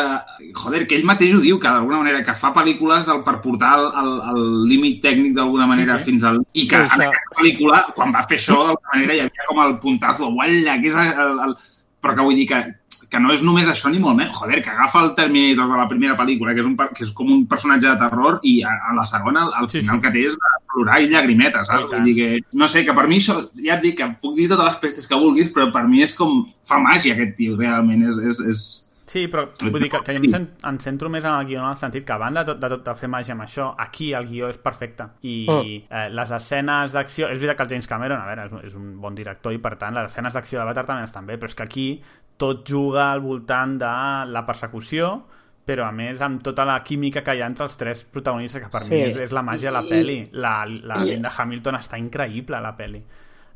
joder, 0.55 0.85
que 0.87 0.95
ell 0.95 1.03
mateix 1.09 1.33
ho 1.35 1.41
diu, 1.43 1.59
que 1.59 1.67
d'alguna 1.67 1.99
manera 1.99 2.23
que 2.23 2.37
fa 2.39 2.53
pel·lícules 2.55 3.09
del, 3.09 3.19
per 3.27 3.41
portar 3.43 3.73
el, 3.81 3.89
el, 4.05 4.13
el 4.31 4.47
límit 4.71 5.01
tècnic 5.03 5.35
d'alguna 5.35 5.67
manera 5.67 5.99
sí. 5.99 6.13
fins 6.13 6.23
al... 6.31 6.39
I 6.53 6.63
Sí, 6.63 6.69
que 6.71 6.79
en 6.79 6.87
això. 6.87 7.09
aquesta 7.09 7.35
pel·lícula, 7.41 7.81
quan 7.99 8.15
va 8.15 8.23
fer 8.31 8.39
això, 8.39 8.61
d'alguna 8.69 8.93
manera 8.95 9.19
hi 9.19 9.25
havia 9.25 9.49
com 9.51 9.59
el 9.67 9.75
puntazo, 9.83 10.31
uala, 10.31 10.79
que 10.79 10.93
és 10.93 10.95
el, 11.03 11.11
el, 11.27 11.43
el... 11.49 11.57
Però 12.05 12.15
que 12.15 12.21
vull 12.29 12.39
dir 12.39 12.47
que, 12.53 12.63
que 13.09 13.19
no 13.21 13.31
és 13.33 13.41
només 13.45 13.67
això 13.71 13.89
ni 13.91 13.99
molt 13.99 14.17
menys. 14.19 14.37
Joder, 14.39 14.61
que 14.63 14.71
agafa 14.73 15.03
el 15.03 15.13
Terminator 15.17 15.69
de 15.71 15.79
la 15.81 15.87
primera 15.87 16.17
pel·lícula, 16.19 16.53
que 16.53 16.63
és, 16.63 16.69
un, 16.69 16.75
que 16.77 17.03
és 17.05 17.11
com 17.15 17.31
un 17.31 17.45
personatge 17.51 17.87
de 17.87 17.97
terror, 18.01 18.39
i 18.43 18.61
a, 18.63 18.73
a 18.91 18.95
la 18.97 19.05
segona, 19.09 19.49
al 19.55 19.69
Sí, 19.69 19.79
final 19.81 19.99
sí. 19.99 20.05
que 20.05 20.13
té 20.15 20.25
és 20.29 20.37
de 20.39 20.53
plorar 20.73 21.01
i 21.01 21.09
llagrimetes, 21.11 21.67
saps? 21.67 21.89
Vull 21.91 22.03
dir 22.03 22.15
que, 22.17 22.29
no 22.53 22.67
sé, 22.71 22.85
que 22.85 22.93
per 22.93 23.07
mi 23.07 23.19
això, 23.21 23.37
ja 23.63 23.77
et 23.77 23.85
dic 23.85 23.97
que 23.99 24.09
puc 24.21 24.35
dir 24.37 24.49
totes 24.51 24.65
les 24.71 24.81
pestes 24.83 25.07
que 25.07 25.19
vulguis, 25.19 25.51
però 25.55 25.69
per 25.71 25.85
mi 25.87 26.03
és 26.03 26.15
com, 26.17 26.45
fa 26.67 26.79
màgia 26.83 27.13
aquest 27.15 27.35
tio, 27.37 27.55
realment, 27.59 28.03
és, 28.09 28.17
és, 28.19 28.41
és, 28.51 28.63
Sí, 29.07 29.27
però 29.27 29.43
vull 29.61 29.81
dir 29.83 29.89
que, 29.93 29.99
que 30.03 30.13
jo 30.15 30.17
em, 30.23 30.29
cent, 30.31 30.47
em 30.65 30.77
centro 30.81 31.09
més 31.13 31.23
en 31.23 31.31
el 31.35 31.45
guió 31.45 31.59
en 31.61 31.67
el 31.69 31.77
sentit 31.77 32.03
que 32.07 32.13
a 32.13 32.17
banda 32.17 32.43
de 32.43 32.53
tot, 32.53 32.61
de, 32.63 32.69
tot 32.73 32.85
de 32.87 32.95
fer 32.97 33.07
màgia 33.13 33.35
amb 33.35 33.43
això, 33.45 33.67
aquí 33.77 34.13
el 34.17 34.25
guió 34.25 34.49
és 34.49 34.57
perfecte 34.57 35.05
i 35.21 35.35
Mm. 35.45 35.83
eh, 35.89 36.09
les 36.09 36.31
escenes 36.31 36.91
d'acció... 36.91 37.27
És 37.29 37.37
veritat 37.37 37.57
que 37.57 37.63
el 37.63 37.69
James 37.69 37.87
Cameron, 37.87 38.19
a 38.19 38.25
veure, 38.25 38.45
és, 38.47 38.51
un- 38.51 38.65
és 38.65 38.73
un 38.73 38.99
bon 39.01 39.13
director 39.15 39.53
i 39.53 39.59
per 39.61 39.75
tant 39.77 39.93
les 39.93 40.09
escenes 40.09 40.33
d'acció 40.33 40.57
d'Avatar 40.59 40.85
també 40.87 41.03
estan 41.05 41.25
bé, 41.27 41.37
però 41.37 41.45
és 41.45 41.55
que 41.55 41.63
aquí 41.63 42.01
tot 42.37 42.65
juga 42.67 43.11
al 43.11 43.21
voltant 43.21 43.77
de 43.79 43.93
la 44.33 44.45
persecució 44.45 45.27
però 45.65 45.85
a 45.87 45.91
més 45.91 46.19
amb 46.21 46.41
tota 46.45 46.65
la 46.65 46.79
química 46.83 47.23
que 47.25 47.33
hi 47.35 47.41
ha 47.41 47.45
entre 47.47 47.65
els 47.65 47.75
tres 47.77 48.03
protagonistes, 48.05 48.61
que 48.61 48.69
per 48.69 48.81
Sí. 48.81 48.93
mi 48.93 49.01
és, 49.01 49.15
és 49.17 49.31
la 49.31 49.41
màgia 49.41 49.69
de 49.71 49.73
la 49.73 49.81
I- 49.81 49.89
pel·li. 49.89 50.17
La, 50.33 50.65
la 50.65 50.97
i- 51.03 51.09
Linda 51.11 51.31
Hamilton 51.37 51.75
està 51.75 51.97
increïble, 51.97 52.55
a 52.57 52.61
la 52.61 52.75
pel·li. 52.77 52.99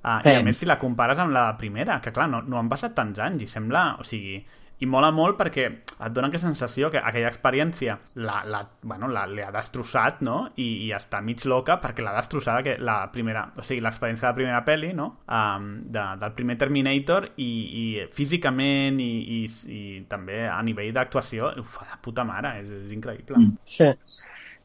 Uh, 0.01 0.21
Eh. 0.23 0.33
I 0.33 0.35
a 0.39 0.43
més, 0.43 0.57
si 0.57 0.65
la 0.65 0.79
compares 0.79 1.19
amb 1.19 1.31
la 1.33 1.55
primera, 1.57 1.99
que 2.01 2.11
clar, 2.11 2.27
no, 2.29 2.41
no 2.41 2.57
han 2.57 2.69
passat 2.69 2.95
tants 2.95 3.19
anys 3.19 3.43
i 3.43 3.47
sembla... 3.47 3.97
O 3.99 4.03
sigui, 4.03 4.39
i 4.79 4.87
mola 4.87 5.09
molt 5.11 5.35
perquè 5.39 5.65
et 5.67 6.13
dona 6.15 6.29
aquesta 6.29 6.47
sensació 6.47 6.87
que 6.91 7.01
aquella 7.03 7.27
experiència 7.27 7.97
la, 8.23 8.39
la, 8.47 8.61
bueno, 8.81 9.09
la, 9.11 9.25
li 9.27 9.43
ha 9.43 9.51
destrossat, 9.51 10.21
no? 10.23 10.37
I, 10.55 10.67
i 10.87 10.91
està 10.95 11.19
mig 11.25 11.43
loca 11.49 11.79
perquè 11.83 12.05
l'ha 12.05 12.15
destrossada 12.15 12.63
que 12.63 12.77
la 12.79 13.01
primera, 13.11 13.43
o 13.59 13.65
sigui, 13.65 13.83
l'experiència 13.83 14.27
de 14.27 14.31
la 14.31 14.37
primera 14.37 14.63
pel·li, 14.67 14.93
no? 14.95 15.09
Um, 15.27 15.69
de, 15.91 16.05
del 16.21 16.35
primer 16.37 16.55
Terminator 16.61 17.31
i, 17.35 17.51
i 17.83 17.85
físicament 18.15 19.01
i, 19.03 19.11
i, 19.35 19.39
i 19.67 19.83
també 20.11 20.45
a 20.47 20.59
nivell 20.63 20.93
d'actuació 20.95 21.51
ho 21.59 21.67
fa 21.67 21.87
de 21.89 21.99
puta 22.05 22.23
mare, 22.27 22.55
és, 22.63 22.71
és 22.85 22.93
increïble. 22.95 23.39
Mm. 23.39 23.57
Sí. 23.67 23.91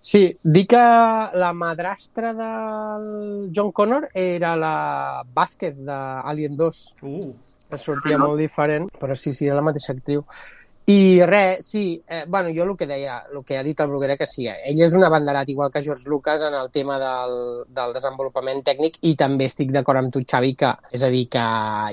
Sí, 0.05 0.21
dir 0.45 0.67
que 0.69 0.77
la 0.77 1.55
madrastra 1.57 2.35
del 2.37 3.51
John 3.57 3.73
Connor 3.73 4.11
era 4.13 4.53
la 4.55 4.77
Vázquez 5.33 5.79
d'Alien 5.81 6.59
2. 6.61 6.81
Uh. 7.01 7.33
Sortia 7.75 8.19
molt 8.21 8.39
diferent, 8.39 8.87
però 9.01 9.17
sí, 9.19 9.33
sí, 9.33 9.49
era 9.49 9.57
la 9.59 9.65
mateixa 9.67 9.95
actriu. 9.97 10.23
I 10.87 11.25
res, 11.25 11.65
sí, 11.65 12.03
eh, 12.07 12.25
bueno, 12.29 12.51
jo 12.55 12.65
el 12.65 12.77
que 12.77 12.87
deia, 12.87 13.25
el 13.33 13.43
que 13.43 13.57
ha 13.57 13.63
dit 13.63 13.79
el 13.81 13.87
Bruguera, 13.89 14.19
que 14.19 14.27
sí, 14.27 14.45
eh, 14.47 14.59
ell 14.69 14.83
és 14.85 14.93
un 14.93 15.05
abanderat, 15.07 15.49
igual 15.49 15.71
que 15.73 15.83
George 15.83 16.11
Lucas, 16.11 16.43
en 16.45 16.53
el 16.53 16.69
tema 16.71 16.99
del, 17.01 17.65
del 17.73 17.95
desenvolupament 17.97 18.61
tècnic, 18.67 18.99
i 19.01 19.15
també 19.17 19.47
estic 19.49 19.73
d'acord 19.73 20.03
amb 20.03 20.13
tu, 20.13 20.21
Xavi, 20.21 20.53
que, 20.61 20.75
és 20.93 21.03
a 21.03 21.09
dir, 21.09 21.23
que 21.33 21.41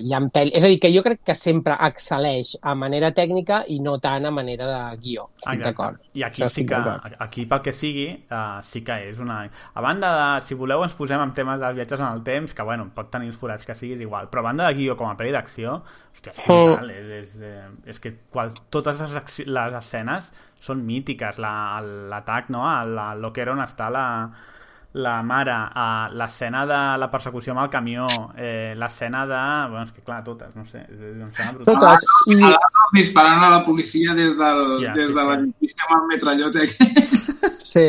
hi 0.03 0.11
ha 0.11 0.19
pel... 0.33 0.51
És 0.51 0.65
a 0.67 0.67
dir, 0.67 0.79
que 0.83 0.91
jo 0.91 1.05
crec 1.05 1.21
que 1.23 1.37
sempre 1.39 1.77
excel·leix 1.87 2.57
a 2.61 2.75
manera 2.75 3.13
tècnica 3.15 3.61
i 3.71 3.79
no 3.79 3.95
tant 4.03 4.27
a 4.27 4.33
manera 4.35 4.67
de 4.67 4.97
guió. 4.99 5.29
Estic 5.37 5.53
Exacte. 5.53 5.63
d'acord. 5.69 6.03
I 6.11 6.27
aquí 6.27 6.43
Això 6.43 6.51
sí 6.51 6.65
que, 6.67 6.83
aquí 7.23 7.45
pel 7.47 7.63
que 7.63 7.71
sigui, 7.71 8.09
uh, 8.27 8.59
sí 8.61 8.83
que 8.83 8.99
és 9.07 9.23
una... 9.23 9.45
A 9.73 9.81
banda 9.87 10.11
de, 10.17 10.27
si 10.43 10.59
voleu, 10.59 10.83
ens 10.83 10.99
posem 10.99 11.23
en 11.23 11.31
temes 11.31 11.63
dels 11.63 11.79
viatges 11.79 12.03
en 12.03 12.09
el 12.11 12.25
temps, 12.27 12.53
que 12.53 12.67
bueno, 12.67 12.89
pot 12.93 13.07
tenir 13.13 13.31
els 13.31 13.39
forats 13.39 13.63
que 13.65 13.75
siguis 13.79 14.03
igual, 14.03 14.27
però 14.27 14.43
a 14.43 14.49
banda 14.51 14.67
de 14.67 14.75
guió 14.75 14.99
com 14.99 15.07
a 15.07 15.15
pel·li 15.15 15.31
d'acció, 15.31 15.79
hòstia, 16.11 16.35
és 16.35 16.43
Mm. 16.51 16.65
brutal, 16.67 16.89
és, 16.91 17.09
és, 17.21 17.41
eh, 17.41 17.69
és 17.85 17.99
que 18.03 18.11
qual, 18.29 18.51
totes 18.85 19.13
les, 19.15 19.39
les 19.47 19.73
escenes 19.81 20.31
són 20.61 20.83
mítiques, 20.85 21.39
La- 21.41 21.81
l'atac, 22.11 22.49
no?, 22.53 22.65
a 22.69 22.83
la, 22.85 23.13
lo 23.15 23.31
que 23.33 23.41
era 23.45 23.53
on 23.55 23.61
està 23.63 23.89
la, 23.93 24.05
la 24.93 25.21
mare, 25.23 25.53
a 25.55 26.09
l'escena 26.11 26.65
de 26.67 26.79
la 26.99 27.07
persecució 27.11 27.53
amb 27.53 27.63
el 27.63 27.69
camió, 27.71 28.07
eh, 28.35 28.73
l'escena 28.75 29.23
de... 29.29 29.39
Bueno, 29.71 29.85
és 29.87 29.93
que 29.95 30.03
clar, 30.03 30.19
totes, 30.25 30.51
no 30.57 30.65
sé, 30.67 30.83
és, 30.83 30.97
és, 30.99 31.15
em 31.15 31.29
sembla 31.31 31.53
brutal. 31.61 31.79
Totes. 31.79 32.05
I... 32.27 32.35
A 32.41 32.51
l'Arnold 32.51 32.97
disparant 32.97 33.45
a 33.47 33.53
la 33.53 33.61
policia 33.63 34.15
des 34.17 34.35
del, 34.35 34.61
Hòstia, 34.65 34.93
des 34.97 35.07
sí, 35.07 35.15
de 35.15 35.23
sí. 35.23 35.29
l'edifici 35.29 35.87
amb 35.87 35.95
el 35.97 36.05
metrallote 36.11 36.67
aquest. 36.67 37.17
Sí. 37.71 37.87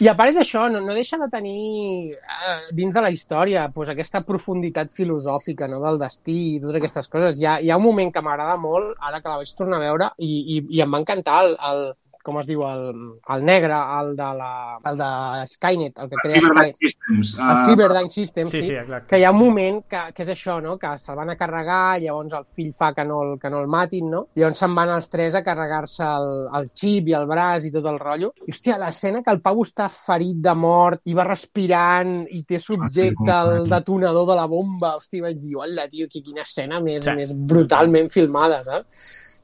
I 0.00 0.08
a 0.08 0.14
part 0.16 0.32
és 0.32 0.38
això, 0.40 0.64
no, 0.72 0.80
no 0.80 0.94
deixa 0.96 1.18
de 1.20 1.26
tenir 1.28 2.14
eh, 2.16 2.54
dins 2.72 2.94
de 2.94 3.02
la 3.04 3.10
història 3.12 3.66
pues, 3.74 3.90
aquesta 3.92 4.22
profunditat 4.24 4.88
filosòfica 4.94 5.68
no, 5.68 5.82
del 5.84 6.00
destí 6.00 6.38
i 6.54 6.60
totes 6.62 6.78
aquestes 6.80 7.10
coses. 7.12 7.40
Hi 7.40 7.44
ha, 7.44 7.58
hi 7.60 7.68
ha 7.68 7.76
un 7.76 7.84
moment 7.84 8.12
que 8.14 8.22
m'agrada 8.24 8.56
molt, 8.56 8.94
ara 8.96 9.20
que 9.20 9.28
la 9.28 9.42
vaig 9.42 9.52
tornar 9.58 9.76
a 9.76 9.84
veure, 9.84 10.08
i, 10.24 10.30
i, 10.56 10.62
i 10.78 10.80
em 10.80 10.94
va 10.94 11.02
encantar 11.02 11.42
el, 11.44 11.52
el, 11.68 11.84
com 12.22 12.38
es 12.40 12.46
diu, 12.48 12.62
el, 12.68 12.90
el 13.34 13.44
negre, 13.44 13.76
el 14.00 14.10
de, 14.16 14.28
la, 14.38 14.78
el 14.90 14.98
de 14.98 15.46
Skynet, 15.48 15.98
el 15.98 16.08
que 16.10 16.16
crea 16.22 16.34
Cyberdyne 16.34 16.72
Skynet. 16.72 16.76
Systems. 16.80 17.34
El 17.38 17.44
ah, 17.46 17.64
Cyberdyne 17.66 18.10
System, 18.10 18.48
Sí, 18.50 18.60
sí, 18.60 18.68
sí, 18.68 18.74
exacte. 18.74 19.06
que 19.14 19.20
hi 19.20 19.24
ha 19.24 19.30
un 19.30 19.38
moment 19.38 19.80
que, 19.88 20.02
que 20.14 20.22
és 20.26 20.32
això, 20.34 20.58
no? 20.62 20.76
que 20.78 20.90
se'l 21.00 21.16
van 21.16 21.30
a 21.32 21.36
carregar, 21.40 21.98
llavors 22.02 22.36
el 22.40 22.44
fill 22.44 22.72
fa 22.76 22.92
que 22.94 23.04
no 23.08 23.22
el, 23.24 23.32
que 23.40 23.50
no 23.50 23.60
el 23.64 23.68
matin, 23.72 24.10
no? 24.10 24.22
llavors 24.36 24.58
se'n 24.60 24.74
van 24.76 24.92
els 24.96 25.08
tres 25.10 25.34
a 25.38 25.42
carregar-se 25.46 26.04
el, 26.04 26.30
el 26.60 26.68
xip 26.74 27.08
i 27.10 27.16
el 27.16 27.26
braç 27.30 27.66
i 27.68 27.72
tot 27.74 27.88
el 27.90 27.98
rotllo. 27.98 28.32
I, 28.46 28.50
hòstia, 28.52 28.76
l'escena 28.82 29.22
que 29.24 29.32
el 29.34 29.40
Pau 29.40 29.62
està 29.64 29.88
ferit 29.92 30.40
de 30.44 30.54
mort 30.54 31.00
i 31.08 31.14
va 31.16 31.24
respirant 31.28 32.26
i 32.30 32.42
té 32.44 32.58
subjecte 32.60 33.30
Ah, 33.30 33.42
sí, 33.46 33.56
el 33.60 33.68
detonador 33.70 34.26
de 34.28 34.34
la 34.36 34.46
bomba, 34.50 34.94
hòstia, 34.98 35.22
vaig 35.22 35.36
dir, 35.40 35.54
hola, 35.56 35.86
tio, 35.88 36.06
que 36.10 36.22
quina 36.22 36.42
escena 36.42 36.80
més, 36.80 37.04
Sí. 37.04 37.12
més 37.16 37.34
brutalment 37.34 38.10
filmada, 38.10 38.62
saps? 38.64 38.86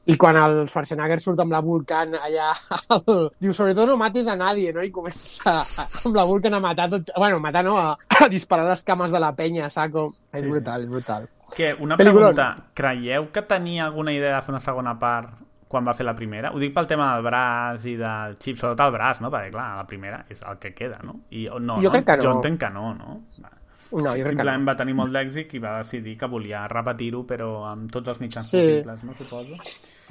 I 0.07 0.15
quan 0.15 0.37
el 0.39 0.61
Schwarzenegger 0.69 1.17
surt 1.19 1.41
amb 1.43 1.51
la 1.51 1.59
Vulcan 1.61 2.13
allà, 2.15 2.51
el... 2.95 3.25
diu, 3.43 3.51
sobretot 3.53 3.89
no 3.89 3.97
mates 3.99 4.27
a 4.31 4.37
nadie, 4.39 4.71
no? 4.73 4.83
I 4.85 4.91
comença 4.95 5.57
a- 5.61 5.87
amb 6.05 6.15
la 6.15 6.23
Vulcan 6.29 6.53
a 6.55 6.61
matar 6.63 6.89
tot... 6.93 7.11
Bueno, 7.17 7.41
matar 7.43 7.65
no, 7.67 7.77
a, 7.77 7.97
a 8.07 8.29
disparar 8.31 8.69
les 8.69 8.83
cames 8.87 9.11
de 9.11 9.19
la 9.19 9.33
penya, 9.35 9.69
saco. 9.69 10.05
És 10.31 10.45
Sí, 10.45 10.49
brutal, 10.49 10.85
és 10.87 10.89
brutal. 10.93 11.27
Que 11.55 11.73
una 11.83 11.97
pregunta, 11.99 12.53
creieu 12.73 13.27
que 13.35 13.41
tenia 13.47 13.85
alguna 13.85 14.13
idea 14.15 14.37
de 14.37 14.41
fer 14.47 14.55
una 14.55 14.63
segona 14.63 14.95
part 14.99 15.35
quan 15.67 15.83
va 15.83 15.93
fer 15.93 16.05
la 16.07 16.15
primera? 16.15 16.53
Ho 16.55 16.59
dic 16.63 16.71
pel 16.75 16.87
tema 16.87 17.09
del 17.17 17.25
braç 17.27 17.83
i 17.91 17.97
del 17.99 18.37
xip, 18.39 18.55
sobretot 18.55 18.85
el 18.87 18.93
braç, 18.95 19.19
no? 19.19 19.27
Perquè, 19.33 19.51
clar, 19.51 19.69
la 19.75 19.85
primera 19.87 20.21
és 20.31 20.39
el 20.47 20.55
que 20.63 20.71
queda, 20.73 21.01
no? 21.03 21.19
I, 21.35 21.49
no, 21.59 21.81
Jo 21.83 21.89
no? 21.89 21.95
crec 21.97 22.05
que 22.07 22.17
no. 22.21 22.23
Jo 22.29 22.35
entenc 22.37 22.61
que 22.63 22.69
no, 22.71 22.93
no? 22.95 23.17
Va. 23.43 23.51
No, 23.91 23.99
jo 24.09 24.13
crec 24.13 24.23
que 24.23 24.29
Simplement 24.29 24.63
no. 24.65 24.71
va 24.71 24.75
tenir 24.77 24.93
molt 24.93 25.13
d'èxit 25.15 25.53
i 25.53 25.59
va 25.63 25.77
decidir 25.79 26.17
que 26.17 26.27
volia 26.27 26.65
repetir-ho, 26.67 27.25
però 27.25 27.65
amb 27.71 27.91
tots 27.91 28.09
els 28.09 28.19
mitjans 28.19 28.49
Sí. 28.49 28.57
possibles, 28.57 29.03
no? 29.03 29.13
Suposo. 29.17 29.55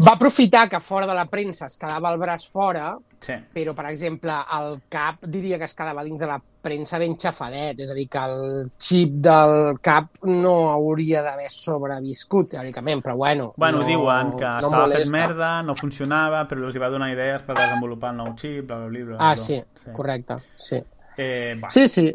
Va 0.06 0.12
aprofitar 0.12 0.68
que 0.68 0.78
fora 0.80 1.06
de 1.06 1.14
la 1.14 1.24
premsa 1.24 1.66
es 1.66 1.76
quedava 1.78 2.10
el 2.12 2.18
braç 2.20 2.50
fora, 2.52 2.96
Sí. 3.20 3.32
però, 3.54 3.74
per 3.74 3.86
exemple, 3.86 4.30
el 4.58 4.82
cap 4.90 5.22
diria 5.24 5.56
que 5.58 5.64
es 5.64 5.74
quedava 5.74 6.04
dins 6.04 6.20
de 6.20 6.26
la 6.26 6.40
premsa 6.62 6.98
ben 6.98 7.16
xafadet, 7.16 7.78
és 7.80 7.90
a 7.90 7.94
dir, 7.94 8.08
que 8.08 8.18
el 8.18 8.70
xip 8.78 9.10
del 9.24 9.78
cap 9.80 10.08
no 10.24 10.70
hauria 10.70 11.22
d'haver 11.22 11.48
sobreviscut, 11.48 12.50
teòricament, 12.50 13.02
però 13.02 13.16
bueno... 13.16 13.52
Bueno, 13.56 13.78
no, 13.80 13.86
diuen 13.86 14.36
que 14.36 14.44
no 14.44 14.58
estava 14.58 14.84
fet 14.88 15.06
molesta. 15.06 15.16
merda, 15.16 15.62
no 15.62 15.74
funcionava, 15.74 16.46
però 16.48 16.66
els 16.66 16.74
hi 16.76 16.78
va 16.78 16.90
donar 16.90 17.10
idees 17.12 17.42
per 17.42 17.56
desenvolupar 17.56 18.10
el 18.10 18.16
nou 18.18 18.34
xip, 18.36 18.66
bla, 18.66 18.76
bla, 18.76 18.88
bla, 18.88 19.04
bla. 19.04 19.16
Ah, 19.20 19.34
bla. 19.34 19.42
sí, 19.42 19.62
correcte, 19.94 20.36
sí. 20.56 20.82
Eh, 21.16 21.58
va. 21.62 21.70
Sí, 21.70 21.88
sí. 21.88 22.14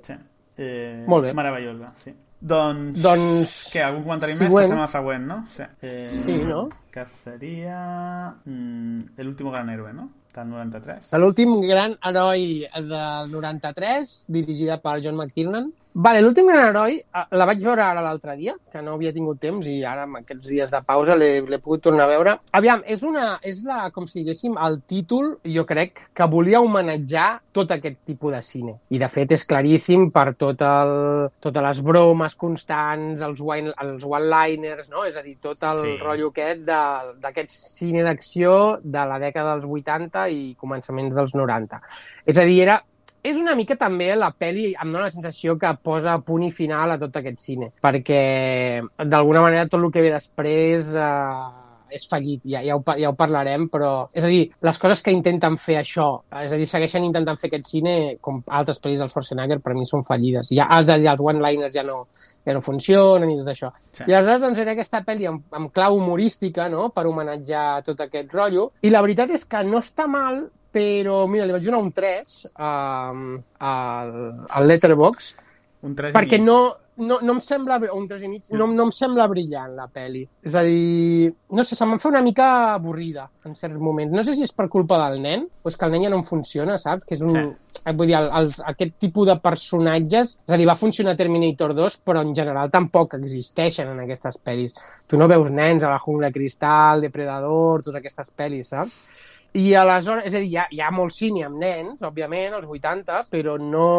Eh, 0.62 1.06
Molt 1.08 1.26
bé. 1.26 1.34
Meravellosa, 1.34 1.90
sí. 2.04 2.14
Doncs... 2.42 2.98
Doncs, 3.02 3.52
Què, 3.74 3.82
algun 3.86 4.04
comentari 4.06 4.34
següent. 4.38 4.54
més? 4.54 4.70
Passem 4.72 4.82
al 4.82 4.90
següent, 4.94 5.28
no? 5.30 5.40
Sí, 5.56 5.66
eh, 5.86 5.92
Sí, 6.22 6.38
no? 6.46 6.64
Que 6.94 7.06
seria... 7.24 7.82
Mm, 8.46 9.14
El 9.18 9.28
último 9.30 9.52
gran 9.52 9.70
héroe, 9.70 9.94
no? 9.94 10.10
Del 10.34 10.50
93. 10.50 11.10
L'últim 11.20 11.58
gran 11.68 11.98
heroi 12.08 12.66
del 12.88 13.32
93, 13.34 14.14
dirigida 14.32 14.78
per 14.82 15.02
John 15.04 15.18
McTiernan. 15.20 15.72
Vale, 15.94 16.22
l'últim 16.22 16.48
gran 16.48 16.70
heroi 16.70 16.94
eh, 17.02 17.24
la 17.36 17.46
vaig 17.50 17.60
veure 17.66 17.84
ara 17.84 18.02
l'altre 18.04 18.38
dia, 18.40 18.54
que 18.72 18.80
no 18.82 18.94
havia 18.96 19.12
tingut 19.12 19.42
temps 19.44 19.66
i 19.68 19.82
ara 19.84 20.06
amb 20.06 20.22
aquests 20.22 20.48
dies 20.48 20.72
de 20.72 20.80
pausa 20.88 21.18
l'he 21.20 21.60
pogut 21.60 21.82
tornar 21.84 22.06
a 22.06 22.12
veure. 22.14 22.36
Aviam, 22.56 22.84
és, 22.88 23.04
una, 23.04 23.34
és 23.44 23.60
la, 23.68 23.90
com 23.92 24.06
si 24.08 24.22
diguéssim, 24.22 24.56
el 24.56 24.80
títol, 24.88 25.34
jo 25.44 25.66
crec, 25.68 26.06
que 26.16 26.28
volia 26.32 26.62
homenatjar 26.64 27.28
tot 27.52 27.74
aquest 27.76 28.00
tipus 28.08 28.32
de 28.38 28.42
cine. 28.46 28.76
I 28.96 29.02
de 29.02 29.10
fet 29.12 29.34
és 29.36 29.44
claríssim 29.48 30.08
per 30.16 30.30
tot 30.40 30.64
el, 30.64 30.94
totes 31.44 31.66
les 31.68 31.82
bromes 31.84 32.38
constants, 32.40 33.22
els 33.28 33.42
els 33.42 34.06
one-liners, 34.06 34.88
no? 34.94 35.04
és 35.04 35.18
a 35.18 35.24
dir, 35.26 35.36
tot 35.42 35.64
el 35.68 35.82
Sí. 35.82 35.98
rotllo 36.00 36.30
aquest 36.32 36.62
d'aquest 36.64 37.50
cine 37.50 38.04
d'acció 38.04 38.80
de 38.84 39.04
la 39.10 39.20
dècada 39.20 39.58
dels 39.58 39.66
80 39.66 40.30
i 40.30 40.56
començaments 40.56 41.16
dels 41.16 41.36
90. 41.36 41.82
És 42.26 42.38
a 42.38 42.46
dir, 42.48 42.62
era 42.62 42.80
és 43.24 43.38
una 43.38 43.56
mica 43.56 43.78
també 43.80 44.12
la 44.18 44.32
pel·li, 44.34 44.72
em 44.74 44.92
dóna 44.92 45.08
la 45.08 45.14
sensació 45.14 45.58
que 45.62 45.72
posa 45.84 46.18
punt 46.26 46.48
i 46.48 46.52
final 46.56 46.96
a 46.96 47.00
tot 47.02 47.22
aquest 47.22 47.42
cine, 47.42 47.72
perquè 47.84 48.22
d'alguna 49.06 49.44
manera 49.46 49.70
tot 49.70 49.82
el 49.82 49.92
que 49.94 50.04
ve 50.06 50.14
després 50.14 50.94
eh, 50.98 51.62
és 51.92 52.08
fallit, 52.10 52.42
ja, 52.48 52.62
ja, 52.64 52.78
ho, 52.78 52.84
ja 52.98 53.12
ho 53.12 53.16
parlarem, 53.20 53.68
però 53.72 53.92
és 54.16 54.26
a 54.26 54.30
dir, 54.32 54.46
les 54.64 54.80
coses 54.82 55.04
que 55.04 55.14
intenten 55.14 55.58
fer 55.62 55.78
això, 55.82 56.08
és 56.42 56.54
a 56.56 56.60
dir, 56.60 56.68
segueixen 56.70 57.06
intentant 57.06 57.40
fer 57.40 57.52
aquest 57.52 57.68
cine, 57.68 57.96
com 58.24 58.40
altres 58.48 58.80
pel·lis 58.82 59.02
del 59.02 59.12
Schwarzenegger, 59.12 59.60
per 59.64 59.76
mi 59.78 59.86
són 59.88 60.06
fallides. 60.08 60.54
Ja, 60.56 60.70
els, 60.78 60.90
els 60.96 61.26
one-liners 61.34 61.76
ja 61.76 61.84
no, 61.88 62.06
ja 62.48 62.56
no 62.56 62.64
funcionen 62.64 63.34
i 63.34 63.38
tot 63.42 63.52
això. 63.54 63.74
Sí. 63.84 64.06
I 64.08 64.16
aleshores 64.16 64.46
doncs, 64.46 64.64
era 64.64 64.76
aquesta 64.76 65.04
pel·li 65.08 65.28
amb, 65.30 65.44
amb 65.60 65.74
clau 65.76 66.00
humorística, 66.00 66.70
no?, 66.72 66.90
per 66.96 67.06
homenatjar 67.10 67.84
tot 67.88 68.08
aquest 68.08 68.34
rotllo, 68.34 68.72
i 68.82 68.94
la 68.94 69.04
veritat 69.04 69.36
és 69.36 69.46
que 69.46 69.64
no 69.68 69.84
està 69.84 70.08
mal, 70.10 70.46
però 70.72 71.26
mira, 71.28 71.46
li 71.46 71.56
vaig 71.56 71.66
donar 71.68 71.82
un 71.84 71.92
3 71.92 72.36
um, 72.52 73.26
al, 73.60 74.14
al 74.48 74.70
Letterboxd, 74.72 75.50
Un 75.82 75.98
3 75.98 76.14
perquè 76.16 76.38
no... 76.40 76.60
no, 77.02 77.18
no 77.26 77.34
em 77.34 77.40
sembla, 77.42 77.80
un 77.96 78.04
3 78.06 78.24
i 78.28 78.28
mig, 78.30 78.50
no, 78.54 78.68
no 78.70 78.84
em 78.86 78.92
sembla 78.94 79.26
brillant 79.32 79.72
la 79.74 79.88
peli. 79.90 80.22
És 80.46 80.54
a 80.54 80.62
dir, 80.62 81.32
no 81.50 81.64
sé, 81.66 81.74
se'm 81.74 81.96
fa 81.98 82.12
una 82.12 82.22
mica 82.22 82.50
avorrida 82.76 83.24
en 83.48 83.56
certs 83.58 83.80
moments. 83.82 84.14
No 84.14 84.22
sé 84.28 84.36
si 84.38 84.46
és 84.46 84.54
per 84.54 84.68
culpa 84.70 85.00
del 85.02 85.18
nen, 85.24 85.48
o 85.64 85.72
és 85.72 85.80
que 85.80 85.88
el 85.88 85.96
nen 85.96 86.06
ja 86.06 86.12
no 86.14 86.20
em 86.22 86.26
funciona, 86.28 86.78
saps? 86.78 87.08
Que 87.08 87.18
és 87.18 87.24
un... 87.26 87.34
Sí. 87.34 87.82
Vull 87.98 88.12
dir, 88.12 88.18
el, 88.20 88.30
els, 88.38 88.62
aquest 88.74 88.94
tipus 89.02 89.32
de 89.32 89.38
personatges... 89.42 90.36
És 90.46 90.54
a 90.54 90.62
dir, 90.62 90.70
va 90.70 90.78
funcionar 90.78 91.18
Terminator 91.18 91.74
2, 91.80 91.98
però 92.06 92.22
en 92.22 92.36
general 92.38 92.70
tampoc 92.70 93.18
existeixen 93.18 93.90
en 93.96 94.06
aquestes 94.06 94.38
pel·lis. 94.46 94.78
Tu 95.10 95.18
no 95.18 95.32
veus 95.32 95.50
nens 95.50 95.88
a 95.88 95.90
la 95.96 96.00
jungla 96.04 96.30
cristal, 96.36 97.02
Depredador, 97.02 97.82
totes 97.82 97.98
aquestes 98.04 98.30
pel·lis, 98.38 98.76
saps? 98.76 99.02
I 99.54 99.74
aleshores, 99.76 100.30
és 100.30 100.36
a 100.36 100.40
dir, 100.40 100.52
hi 100.54 100.60
ha, 100.62 100.68
hi 100.72 100.80
ha 100.80 100.92
molt 100.96 101.16
cine 101.16 101.44
amb 101.44 101.60
nens, 101.60 102.04
òbviament, 102.08 102.56
als 102.56 102.70
80, 102.72 103.26
però 103.32 103.58
no, 103.60 103.90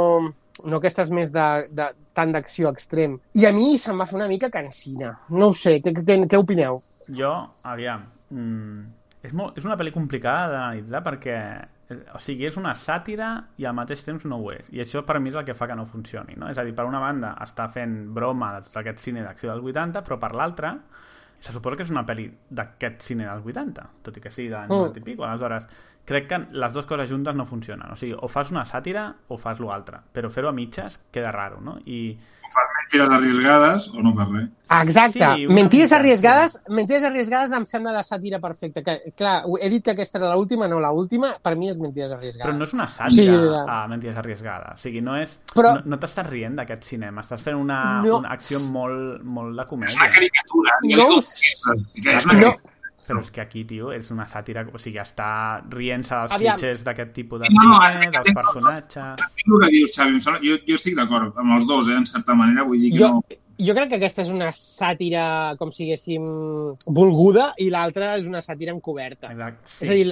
no 0.65 0.79
aquestes 0.79 1.13
més 1.13 1.33
de, 1.35 1.49
de 1.69 1.91
tant 2.17 2.33
d'acció 2.33 2.73
extrem. 2.73 3.19
I 3.37 3.45
a 3.49 3.53
mi 3.53 3.77
se'm 3.81 4.01
va 4.01 4.09
fer 4.09 4.17
una 4.21 4.31
mica 4.31 4.49
cansina. 4.53 5.13
No 5.37 5.51
ho 5.51 5.57
sé, 5.57 5.79
què, 5.85 5.93
què, 5.99 6.19
què 6.25 6.41
opineu? 6.41 6.81
Jo, 7.13 7.35
aviam, 7.69 8.07
mm, 8.33 8.81
és, 9.23 9.37
molt, 9.37 9.61
és 9.61 9.69
una 9.69 9.77
pel·li 9.77 9.93
complicada 9.93 10.49
d'analitzar 10.55 11.03
perquè 11.05 11.37
eh, 11.37 12.01
o 12.17 12.23
sigui, 12.23 12.49
és 12.49 12.57
una 12.57 12.73
sàtira 12.79 13.35
i 13.61 13.69
al 13.69 13.77
mateix 13.77 14.07
temps 14.09 14.25
no 14.25 14.41
ho 14.41 14.51
és. 14.55 14.73
I 14.73 14.81
això 14.87 15.05
per 15.05 15.19
mi 15.21 15.35
és 15.35 15.37
el 15.37 15.45
que 15.45 15.59
fa 15.59 15.69
que 15.69 15.77
no 15.77 15.85
funcioni. 15.91 16.39
No? 16.41 16.49
És 16.49 16.57
a 16.57 16.65
dir, 16.65 16.73
per 16.79 16.89
una 16.89 17.03
banda 17.03 17.37
està 17.45 17.69
fent 17.75 18.07
broma 18.17 18.55
de 18.57 18.71
tot 18.71 18.81
aquest 18.81 19.05
cine 19.05 19.21
d'acció 19.27 19.53
dels 19.53 19.69
80, 19.75 20.01
però 20.07 20.17
per 20.23 20.33
l'altra 20.33 20.79
se 21.43 21.53
suposa 21.53 21.77
que 21.81 21.83
és 21.87 21.91
una 21.91 22.05
pel·li 22.07 22.29
d'aquest 22.55 23.01
cine 23.03 23.27
dels 23.27 23.43
80, 23.45 23.89
tot 24.07 24.17
i 24.17 24.21
que 24.23 24.31
sigui 24.31 24.49
d'any 24.53 24.69
Mm. 24.71 24.79
90 24.79 25.01
i 25.03 25.03
pico. 25.11 25.25
Aleshores, 25.27 25.67
crec 26.05 26.29
que 26.29 26.39
les 26.53 26.73
dues 26.73 26.87
coses 26.87 27.11
juntes 27.11 27.35
no 27.35 27.47
funcionen. 27.47 27.93
O 27.93 27.97
sigui, 27.97 28.15
o 28.19 28.29
fas 28.29 28.51
una 28.51 28.65
sàtira 28.65 29.15
o 29.29 29.39
fas 29.39 29.61
l'altre. 29.61 30.01
Però 30.13 30.31
fer-ho 30.31 30.49
a 30.49 30.53
mitges 30.53 31.01
queda 31.11 31.31
raro, 31.33 31.61
no? 31.61 31.79
I... 31.87 32.19
Fas 32.53 32.69
mentires 32.83 33.09
arriesgades 33.09 33.87
o 33.97 34.03
no 34.05 34.11
fas 34.13 34.29
res. 34.29 34.49
Exacte. 34.83 35.19
Sí, 35.21 35.37
Sí, 35.39 35.47
una 35.47 35.55
mentides 35.55 35.89
mica, 35.89 35.97
arriesgades, 35.97 36.57
mentides 36.69 37.03
arriesgades 37.09 37.53
em 37.57 37.65
sembla 37.65 37.95
la 37.97 38.03
sàtira 38.05 38.41
perfecta. 38.43 38.83
Que, 38.85 39.13
clar, 39.17 39.45
he 39.59 39.71
dit 39.73 39.83
que 39.87 39.95
aquesta 39.95 40.19
era 40.19 40.35
l'última, 40.35 40.69
no 40.69 40.79
l'última, 40.79 41.31
per 41.41 41.55
mi 41.57 41.71
és 41.71 41.79
mentides 41.81 42.13
arriesgades. 42.13 42.45
Però 42.51 42.59
no 42.59 42.65
és 42.69 42.75
una 42.77 42.87
Sí, 42.91 42.99
sàtira 42.99 43.39
era- 43.41 43.63
a 43.79 43.89
Mentides 43.89 44.19
arriesgades. 44.19 44.75
O 44.75 44.83
sigui, 44.85 45.01
no 45.01 45.17
és... 45.17 45.39
Però- 45.55 45.79
No, 45.79 45.95
no 45.95 45.97
t'estàs 46.03 46.29
rient 46.29 46.57
d'aquest 46.61 46.85
cinema, 46.85 47.23
estàs 47.25 47.41
fent 47.41 47.57
una, 47.57 48.03
No. 48.03 48.19
una 48.19 48.35
acció 48.37 48.61
molt, 48.61 49.23
molt 49.25 49.57
de 49.57 49.65
comèdia. 49.65 49.95
És 49.95 49.97
una 49.97 50.11
caricatura. 50.11 50.77
No 50.83 51.09
No. 52.39 52.55
Però 53.07 53.19
és 53.19 53.31
que 53.35 53.43
aquí, 53.43 53.65
tio, 53.67 53.91
és 53.93 54.11
una 54.15 54.29
sàtira... 54.31 54.63
O 54.71 54.79
sigui, 54.79 55.01
està 55.03 55.29
rient-se 55.73 56.15
dels 56.15 56.35
Aviam. 56.37 56.59
clichés 56.59 56.85
d'aquest 56.87 57.13
tipus 57.17 57.43
de 57.43 57.51
No, 57.51 57.65
no, 57.67 57.79
cine, 57.83 58.07
aquest 58.07 58.15
dels 58.15 58.37
personatges... 58.39 59.25
El 59.43 59.57
que 59.65 59.71
dius, 59.75 59.95
Xavi, 59.97 60.15
em 60.15 60.21
sembla, 60.23 60.43
jo, 60.47 60.59
jo 60.69 60.79
estic 60.79 60.99
d'acord 60.99 61.41
amb 61.43 61.57
els 61.57 61.67
dos, 61.67 61.91
eh, 61.91 61.97
en 61.99 62.07
certa 62.07 62.37
manera, 62.39 62.63
vull 62.69 62.79
dir 62.79 62.93
que 62.95 63.01
Jo, 63.03 63.09
no... 63.17 63.39
jo 63.67 63.75
crec 63.79 63.91
que 63.91 63.99
aquesta 63.99 64.23
és 64.23 64.31
una 64.31 64.53
sàtira, 64.55 65.25
com 65.59 65.75
si 65.75 65.85
diguéssim, 65.85 66.31
volguda, 66.87 67.51
i 67.59 67.71
l'altra 67.75 68.15
és 68.21 68.31
una 68.31 68.43
sàtira 68.45 68.75
encoberta. 68.77 69.33
Exacte. 69.35 69.77
És 69.83 69.91
a 69.91 69.99
dir, 69.99 70.07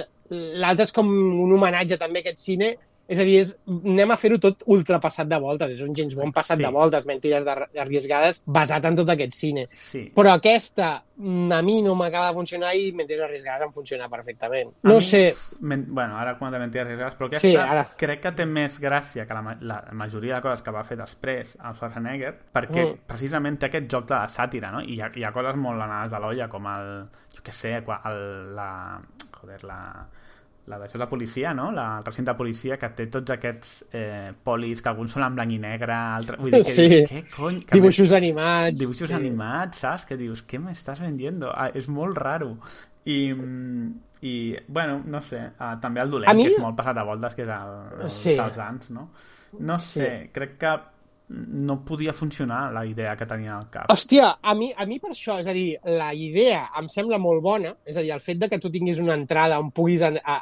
l'altre 0.59 0.89
és 0.89 0.95
com 0.95 1.07
un 1.47 1.55
homenatge 1.55 1.99
també 2.01 2.19
a 2.19 2.27
aquest 2.27 2.43
cine, 2.43 2.73
és 3.11 3.19
a 3.19 3.23
dir, 3.27 3.37
és, 3.43 3.49
anem 3.67 4.11
a 4.13 4.17
fer-ho 4.17 4.37
tot 4.39 4.63
ultrapassat 4.71 5.27
de 5.27 5.37
voltes, 5.43 5.73
és 5.75 5.81
un 5.83 5.91
James 5.93 6.15
Bond 6.15 6.31
passat 6.33 6.57
Sí. 6.57 6.63
de 6.63 6.69
voltes, 6.71 7.05
mentides 7.05 7.43
de- 7.43 7.67
arriesgades, 7.81 8.41
basat 8.45 8.85
en 8.87 8.95
tot 8.95 9.09
aquest 9.11 9.33
cine. 9.35 9.67
Sí. 9.73 10.05
Però 10.15 10.31
aquesta 10.33 11.03
mm, 11.21 11.51
a 11.51 11.61
mi 11.61 11.81
no 11.83 11.93
m'acaba 11.93 12.29
de 12.29 12.33
funcionar 12.33 12.71
i 12.75 12.91
mentides 12.93 13.21
arriesgades 13.27 13.67
em 13.67 13.71
funciona 13.75 14.07
perfectament. 14.09 14.71
A 14.81 14.87
No 14.87 14.95
mi- 14.95 15.01
sé, 15.01 15.35
Men, 15.59 15.85
bueno, 15.93 16.17
ara 16.17 16.37
quan 16.39 16.51
de 16.51 16.57
mentides 16.59 16.85
arriesgades, 16.85 17.15
però 17.19 17.27
aquesta 17.27 17.47
Sí, 17.47 17.55
ara. 17.55 17.85
crec 17.97 18.21
que 18.21 18.31
té 18.31 18.45
més 18.45 18.79
gràcia 18.81 19.27
que 19.27 19.33
la, 19.33 19.57
la 19.61 19.83
majoria 19.91 20.35
de 20.35 20.41
coses 20.41 20.63
que 20.63 20.71
va 20.71 20.83
fer 20.83 20.97
després 20.97 21.57
el 21.63 21.75
Schwarzenegger, 21.75 22.33
perquè 22.53 22.87
Mm. 22.93 22.97
precisament 23.05 23.59
té 23.59 23.65
aquest 23.67 23.91
joc 23.91 24.07
de 24.07 24.15
la 24.15 24.27
sàtira, 24.27 24.71
no? 24.71 24.81
I 24.81 24.95
hi 24.95 25.01
ha, 25.01 25.11
hi 25.15 25.23
ha 25.23 25.31
coses 25.31 25.55
molt 25.55 25.79
anades 25.81 26.13
a 26.13 26.19
l'olla, 26.19 26.47
com 26.49 26.65
el, 26.67 27.05
jo 27.35 27.41
què 27.43 27.51
sé, 27.51 27.75
el, 27.77 28.55
la, 28.55 28.99
joder, 29.41 29.63
la, 29.63 30.07
la 30.71 30.79
d'això 30.79 30.97
de 31.01 31.07
policia, 31.11 31.51
no? 31.53 31.69
La, 31.75 31.97
el 31.99 32.05
recinte 32.07 32.31
de 32.31 32.37
policia 32.39 32.77
que 32.79 32.89
té 32.95 33.05
tots 33.11 33.33
aquests 33.35 33.73
eh, 33.91 34.31
polis 34.43 34.81
que 34.81 34.89
alguns 34.89 35.11
són 35.13 35.25
en 35.27 35.35
blanc 35.35 35.51
i 35.51 35.59
negre, 35.61 35.93
altres... 35.93 36.39
Vull 36.39 36.51
dir, 36.55 36.63
que 36.63 36.71
Sí. 36.77 36.87
dius, 36.89 37.09
què 37.11 37.23
cony? 37.35 37.59
Que 37.67 37.75
dibuixos 37.77 38.13
animats. 38.17 38.79
dibuixos 38.79 39.11
sí. 39.11 39.17
animats, 39.19 39.83
saps? 39.83 40.05
Que 40.09 40.17
dius, 40.17 40.45
què 40.47 40.59
m'estàs 40.63 41.01
vendiendo? 41.03 41.51
Ah, 41.53 41.69
és 41.75 41.89
molt 41.91 42.17
raro. 42.17 42.55
I, 43.05 43.33
mm, 43.33 43.91
i 44.21 44.55
bueno, 44.67 45.01
no 45.09 45.21
sé, 45.25 45.39
uh, 45.59 45.73
també 45.81 45.99
el 46.03 46.09
dolent, 46.11 46.29
A 46.29 46.33
mi- 46.37 46.45
que 46.45 46.53
és 46.55 46.59
molt 46.61 46.75
passat 46.77 46.97
a 46.97 47.03
voltes, 47.03 47.33
que 47.35 47.41
és 47.43 47.49
el, 47.49 48.01
el 48.05 48.09
Sí. 48.09 48.35
Dance, 48.37 48.93
no? 48.93 49.09
No 49.59 49.79
sé, 49.79 50.29
crec 50.31 50.57
que 50.61 50.75
no 51.33 51.77
podia 51.85 52.11
funcionar 52.13 52.73
la 52.73 52.85
idea 52.85 53.15
que 53.15 53.25
tenia 53.25 53.55
al 53.57 53.69
cap. 53.71 53.85
Hòstia, 53.89 54.33
a 54.41 54.53
mi, 54.53 54.71
a 54.75 54.85
mi 54.85 54.97
per 54.99 55.11
això, 55.13 55.37
és 55.39 55.47
a 55.47 55.53
dir, 55.55 55.77
la 55.85 56.09
idea 56.13 56.65
em 56.77 56.89
sembla 56.91 57.17
molt 57.23 57.41
bona, 57.41 57.71
és 57.85 57.95
a 57.95 58.01
dir, 58.03 58.11
el 58.11 58.19
fet 58.19 58.37
de 58.37 58.49
que 58.51 58.59
tu 58.59 58.69
tinguis 58.69 58.99
una 58.99 59.15
entrada 59.15 59.57
on 59.59 59.71
puguis 59.71 60.03
a, 60.03 60.11
a 60.23 60.41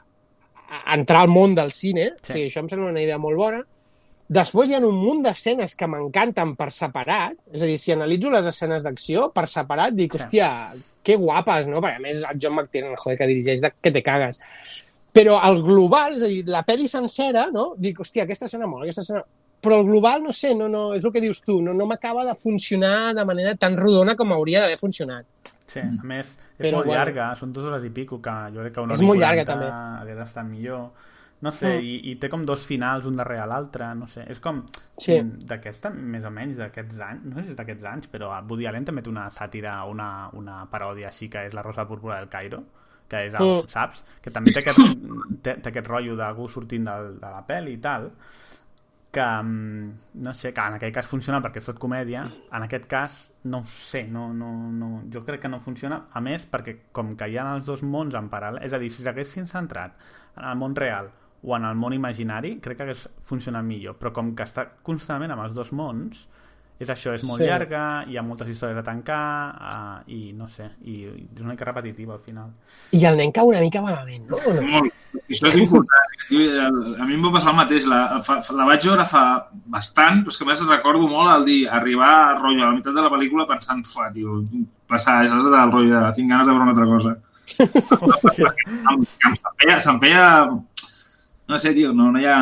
entrar 0.93 1.23
al 1.23 1.33
món 1.33 1.55
del 1.57 1.71
cine, 1.71 2.11
sí. 2.19 2.21
o 2.21 2.33
sigui, 2.33 2.47
això 2.49 2.63
em 2.63 2.69
sembla 2.71 2.91
una 2.91 3.03
idea 3.03 3.17
molt 3.21 3.37
bona. 3.39 3.61
Després 4.29 4.69
hi 4.69 4.75
ha 4.77 4.81
un 4.85 4.93
munt 4.93 5.23
d'escenes 5.25 5.73
que 5.75 5.87
m'encanten 5.89 6.53
per 6.57 6.69
separat, 6.75 7.33
és 7.49 7.63
a 7.63 7.69
dir, 7.69 7.79
si 7.81 7.95
analitzo 7.95 8.29
les 8.29 8.45
escenes 8.51 8.85
d'acció, 8.85 9.31
per 9.33 9.47
separat 9.49 9.95
dic, 9.97 10.13
Sí. 10.13 10.19
hòstia, 10.19 10.49
que 11.01 11.15
guapes, 11.17 11.65
no? 11.67 11.81
Perquè 11.81 11.97
a 11.97 12.03
més 12.03 12.21
el 12.21 12.39
John 12.41 12.53
McTiernan, 12.53 12.95
joder, 12.95 13.17
que 13.17 13.27
dirigeix, 13.31 13.61
de, 13.61 13.73
que 13.81 13.91
te 13.91 14.03
cagues. 14.05 14.39
Però 15.11 15.39
el 15.47 15.63
global, 15.65 16.17
és 16.19 16.21
a 16.23 16.27
dir, 16.29 16.43
la 16.45 16.61
pel·li 16.67 16.87
sencera, 16.87 17.47
no? 17.51 17.73
Dic, 17.77 18.03
hòstia, 18.03 18.27
aquesta 18.27 18.45
escena 18.45 18.67
mola, 18.67 18.85
aquesta 18.85 19.01
escena... 19.01 19.23
Però 19.59 19.81
el 19.81 19.87
global, 19.89 20.21
no 20.23 20.31
sé, 20.31 20.53
no, 20.55 20.69
no, 20.71 20.93
és 20.95 21.03
el 21.03 21.11
que 21.11 21.19
dius 21.19 21.41
tu, 21.41 21.57
no, 21.61 21.73
no 21.75 21.85
m'acaba 21.89 22.23
de 22.23 22.35
funcionar 22.37 23.13
de 23.17 23.25
manera 23.27 23.55
tan 23.59 23.75
rodona 23.75 24.15
com 24.15 24.31
hauria 24.31 24.61
d'haver 24.61 24.77
funcionat. 24.79 25.25
Sí, 25.69 25.79
a 25.79 26.03
més, 26.03 26.31
és 26.57 26.65
Però, 26.65 26.79
molt 26.79 26.87
bueno. 26.89 26.97
llarga, 26.97 27.29
són 27.37 27.53
dues 27.53 27.67
hores 27.69 27.83
i 27.85 27.91
pico, 27.93 28.17
que 28.21 28.31
jo 28.55 28.63
crec 28.63 28.73
que 28.73 28.81
una 28.81 28.95
És 28.97 29.01
molt 29.05 29.19
llarga, 29.21 29.43
40 29.45 29.53
també. 29.53 29.69
hagués 30.01 30.23
estat 30.27 30.45
millor. 30.49 30.89
No 31.41 31.53
sé, 31.55 31.69
Mm. 31.77 31.83
i, 31.87 32.11
i 32.11 32.15
té 32.19 32.27
com 32.27 32.41
dos 32.45 32.65
finals, 32.67 33.05
un 33.05 33.15
darrere 33.15 33.45
l'altre, 33.47 33.93
no 33.95 34.07
sé. 34.07 34.25
És 34.27 34.41
com 34.43 34.63
Sí. 34.97 35.21
mm, 35.21 35.45
d'aquesta, 35.47 35.89
més 35.89 36.25
o 36.25 36.31
menys, 36.31 36.57
d'aquests 36.57 36.99
anys, 36.99 37.23
no 37.23 37.35
sé 37.37 37.43
si 37.45 37.51
és 37.51 37.55
d'aquests 37.55 37.85
anys, 37.85 38.09
però 38.11 38.33
Woody 38.49 38.65
Allen 38.67 38.83
també 38.83 39.01
té 39.01 39.09
una 39.09 39.29
sàtira, 39.29 39.77
una, 39.87 40.29
una 40.33 40.65
paròdia 40.69 41.07
així, 41.07 41.29
que 41.29 41.45
és 41.45 41.53
La 41.53 41.61
Rosa 41.61 41.85
Púrpura 41.87 42.17
del 42.17 42.27
Cairo, 42.27 42.63
que 43.07 43.27
és, 43.27 43.33
el, 43.33 43.39
Mm. 43.63 43.67
saps? 43.69 44.03
Que 44.21 44.31
també 44.31 44.51
té 44.51 44.59
aquest, 44.59 44.79
té, 45.41 45.53
té 45.61 45.69
aquest 45.69 45.87
rotllo 45.87 46.17
d'algú 46.17 46.49
sortint 46.49 46.83
del, 46.83 47.19
de 47.21 47.29
la 47.29 47.45
pel·li 47.47 47.73
i 47.73 47.77
tal, 47.77 48.11
que, 49.11 49.21
mm, 49.21 49.93
no 50.13 50.33
sé, 50.33 50.53
que 50.53 50.61
en 50.61 50.75
aquell 50.77 50.93
cas 50.93 51.07
funciona 51.09 51.41
perquè 51.41 51.57
és 51.61 51.69
tot 51.71 51.79
comèdia, 51.81 52.23
en 52.53 52.65
aquest 52.65 52.85
cas 52.89 53.17
no 53.43 53.63
ho 53.63 53.65
sé, 53.65 54.03
no, 54.07 54.27
no, 54.33 54.51
no, 54.71 54.89
jo 55.11 55.23
crec 55.25 55.41
que 55.41 55.49
no 55.49 55.59
funciona, 55.59 56.03
a 56.13 56.21
més 56.21 56.45
perquè 56.45 56.75
com 56.91 57.15
que 57.17 57.27
hi 57.27 57.37
ha 57.37 57.47
els 57.55 57.65
dos 57.65 57.81
mons 57.83 58.13
en 58.13 58.29
paral·lel, 58.29 58.63
és 58.65 58.73
a 58.73 58.79
dir, 58.81 58.91
si 58.93 59.03
s'haguessin 59.03 59.49
centrat 59.49 59.97
en 60.37 60.45
el 60.45 60.59
món 60.61 60.75
real 60.75 61.09
o 61.41 61.55
en 61.55 61.65
el 61.65 61.75
món 61.75 61.95
imaginari, 61.95 62.59
crec 62.61 62.77
que 62.77 62.83
hagués 62.83 63.07
funcionat 63.25 63.65
millor, 63.65 63.97
però 63.97 64.13
com 64.13 64.35
que 64.35 64.45
està 64.45 64.67
constantment 64.83 65.33
amb 65.33 65.47
els 65.47 65.57
dos 65.57 65.71
mons, 65.71 66.27
és 66.79 66.87
això, 66.89 67.11
és 67.13 67.23
molt 67.27 67.41
Sí. 67.41 67.45
llarga, 67.49 68.05
hi 68.07 68.15
ha 68.17 68.21
moltes 68.23 68.47
històries 68.47 68.77
a 68.79 68.83
tancar, 68.83 69.23
uh, 69.59 70.03
i 70.07 70.31
no 70.33 70.47
sé, 70.47 70.69
i, 70.87 70.93
i 71.03 71.25
és 71.35 71.41
una 71.41 71.51
mica 71.51 71.65
repetitiva 71.67 72.13
al 72.15 72.21
final. 72.23 72.53
I 72.95 73.03
el 73.05 73.17
nen 73.19 73.33
cau 73.35 73.49
una 73.51 73.59
mica 73.59 73.81
malament, 73.83 74.29
no? 74.29 74.37
No? 74.47 74.61
Molt. 74.61 74.93
Això 75.27 75.47
és 75.49 75.57
important. 75.59 76.15
A 77.01 77.05
mi 77.05 77.15
em 77.17 77.23
va 77.25 77.31
passar 77.33 77.51
el 77.51 77.57
mateix. 77.57 77.85
La, 77.89 78.21
fa, 78.23 78.39
la 78.55 78.65
vaig 78.69 78.85
veure 78.85 79.05
fa 79.09 79.23
bastant, 79.65 80.23
però 80.23 80.31
és 80.33 80.37
que 80.37 80.45
a 80.45 80.47
més 80.47 80.63
recordo 80.69 81.07
molt 81.09 81.33
el 81.35 81.45
dir, 81.45 81.59
arribar 81.67 82.09
a, 82.09 82.33
rotllo, 82.39 82.63
a 82.63 82.67
la 82.69 82.75
meitat 82.77 82.93
de 82.95 83.01
la 83.01 83.09
pel·lícula 83.11 83.47
pensant, 83.49 83.83
fa, 83.85 84.09
tio, 84.13 84.43
passar, 84.87 85.27
saps, 85.27 85.49
del 85.49 85.71
rotllo 85.73 85.99
de 86.05 86.13
tinc 86.15 86.31
ganes 86.31 86.47
de 86.47 86.53
veure 86.53 86.63
una 86.63 86.71
altra 86.71 86.85
cosa. 86.85 87.17
em, 87.59 89.03
se'm, 89.03 89.35
feia, 89.59 89.79
se'm 89.83 89.99
feia... 89.99 90.25
No 91.49 91.57
sé, 91.57 91.73
tio, 91.73 91.91
no, 91.97 92.11
no 92.13 92.19
hi 92.21 92.25
ha... 92.29 92.37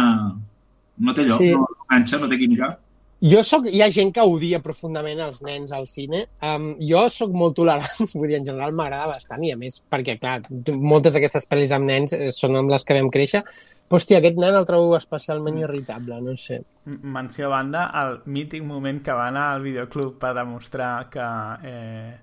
No 0.99 1.14
té 1.14 1.24
lloc, 1.25 1.40
Sí. 1.40 1.51
no, 1.53 1.64
no 1.64 1.85
enganxa, 1.88 2.19
no 2.19 2.27
té 2.27 2.38
química. 2.38 2.77
Jo 3.17 3.39
soc, 3.41 3.65
hi 3.73 3.79
ha 3.81 3.87
gent 3.89 4.11
que 4.13 4.21
odia 4.21 4.59
profundament 4.61 5.17
els 5.25 5.39
nens 5.41 5.71
al 5.73 5.87
cine. 5.89 6.19
Um, 6.45 6.67
jo 6.85 6.99
sóc 7.09 7.31
molt 7.33 7.55
tolerant, 7.57 8.03
vull 8.13 8.27
dir, 8.29 8.35
en 8.37 8.45
general 8.45 8.75
m'agrada 8.77 9.07
bastant, 9.15 9.41
i 9.41 9.49
a 9.55 9.57
més, 9.57 9.79
perquè, 9.89 10.19
clar, 10.21 10.43
moltes 10.77 11.15
d'aquestes 11.17 11.47
pel·lis 11.49 11.73
amb 11.73 11.89
nens 11.89 12.13
eh, 12.13 12.27
són 12.35 12.59
amb 12.59 12.69
les 12.69 12.85
que 12.85 12.93
vam 12.99 13.09
créixer, 13.09 13.41
però, 13.87 13.97
hòstia, 13.97 14.19
aquest 14.21 14.37
nen 14.37 14.53
el 14.59 14.67
trobo 14.69 14.93
especialment 14.99 15.57
irritable, 15.63 16.19
no 16.21 16.35
sé. 16.37 16.59
Menció 16.85 17.47
a 17.47 17.55
banda, 17.55 17.87
el 18.03 18.19
mític 18.29 18.61
moment 18.67 19.01
que 19.01 19.15
va 19.17 19.29
anar 19.31 19.47
al 19.55 19.65
videoclub 19.65 20.19
per 20.21 20.35
demostrar 20.37 20.91
que, 21.09 21.25
eh, 21.71 22.13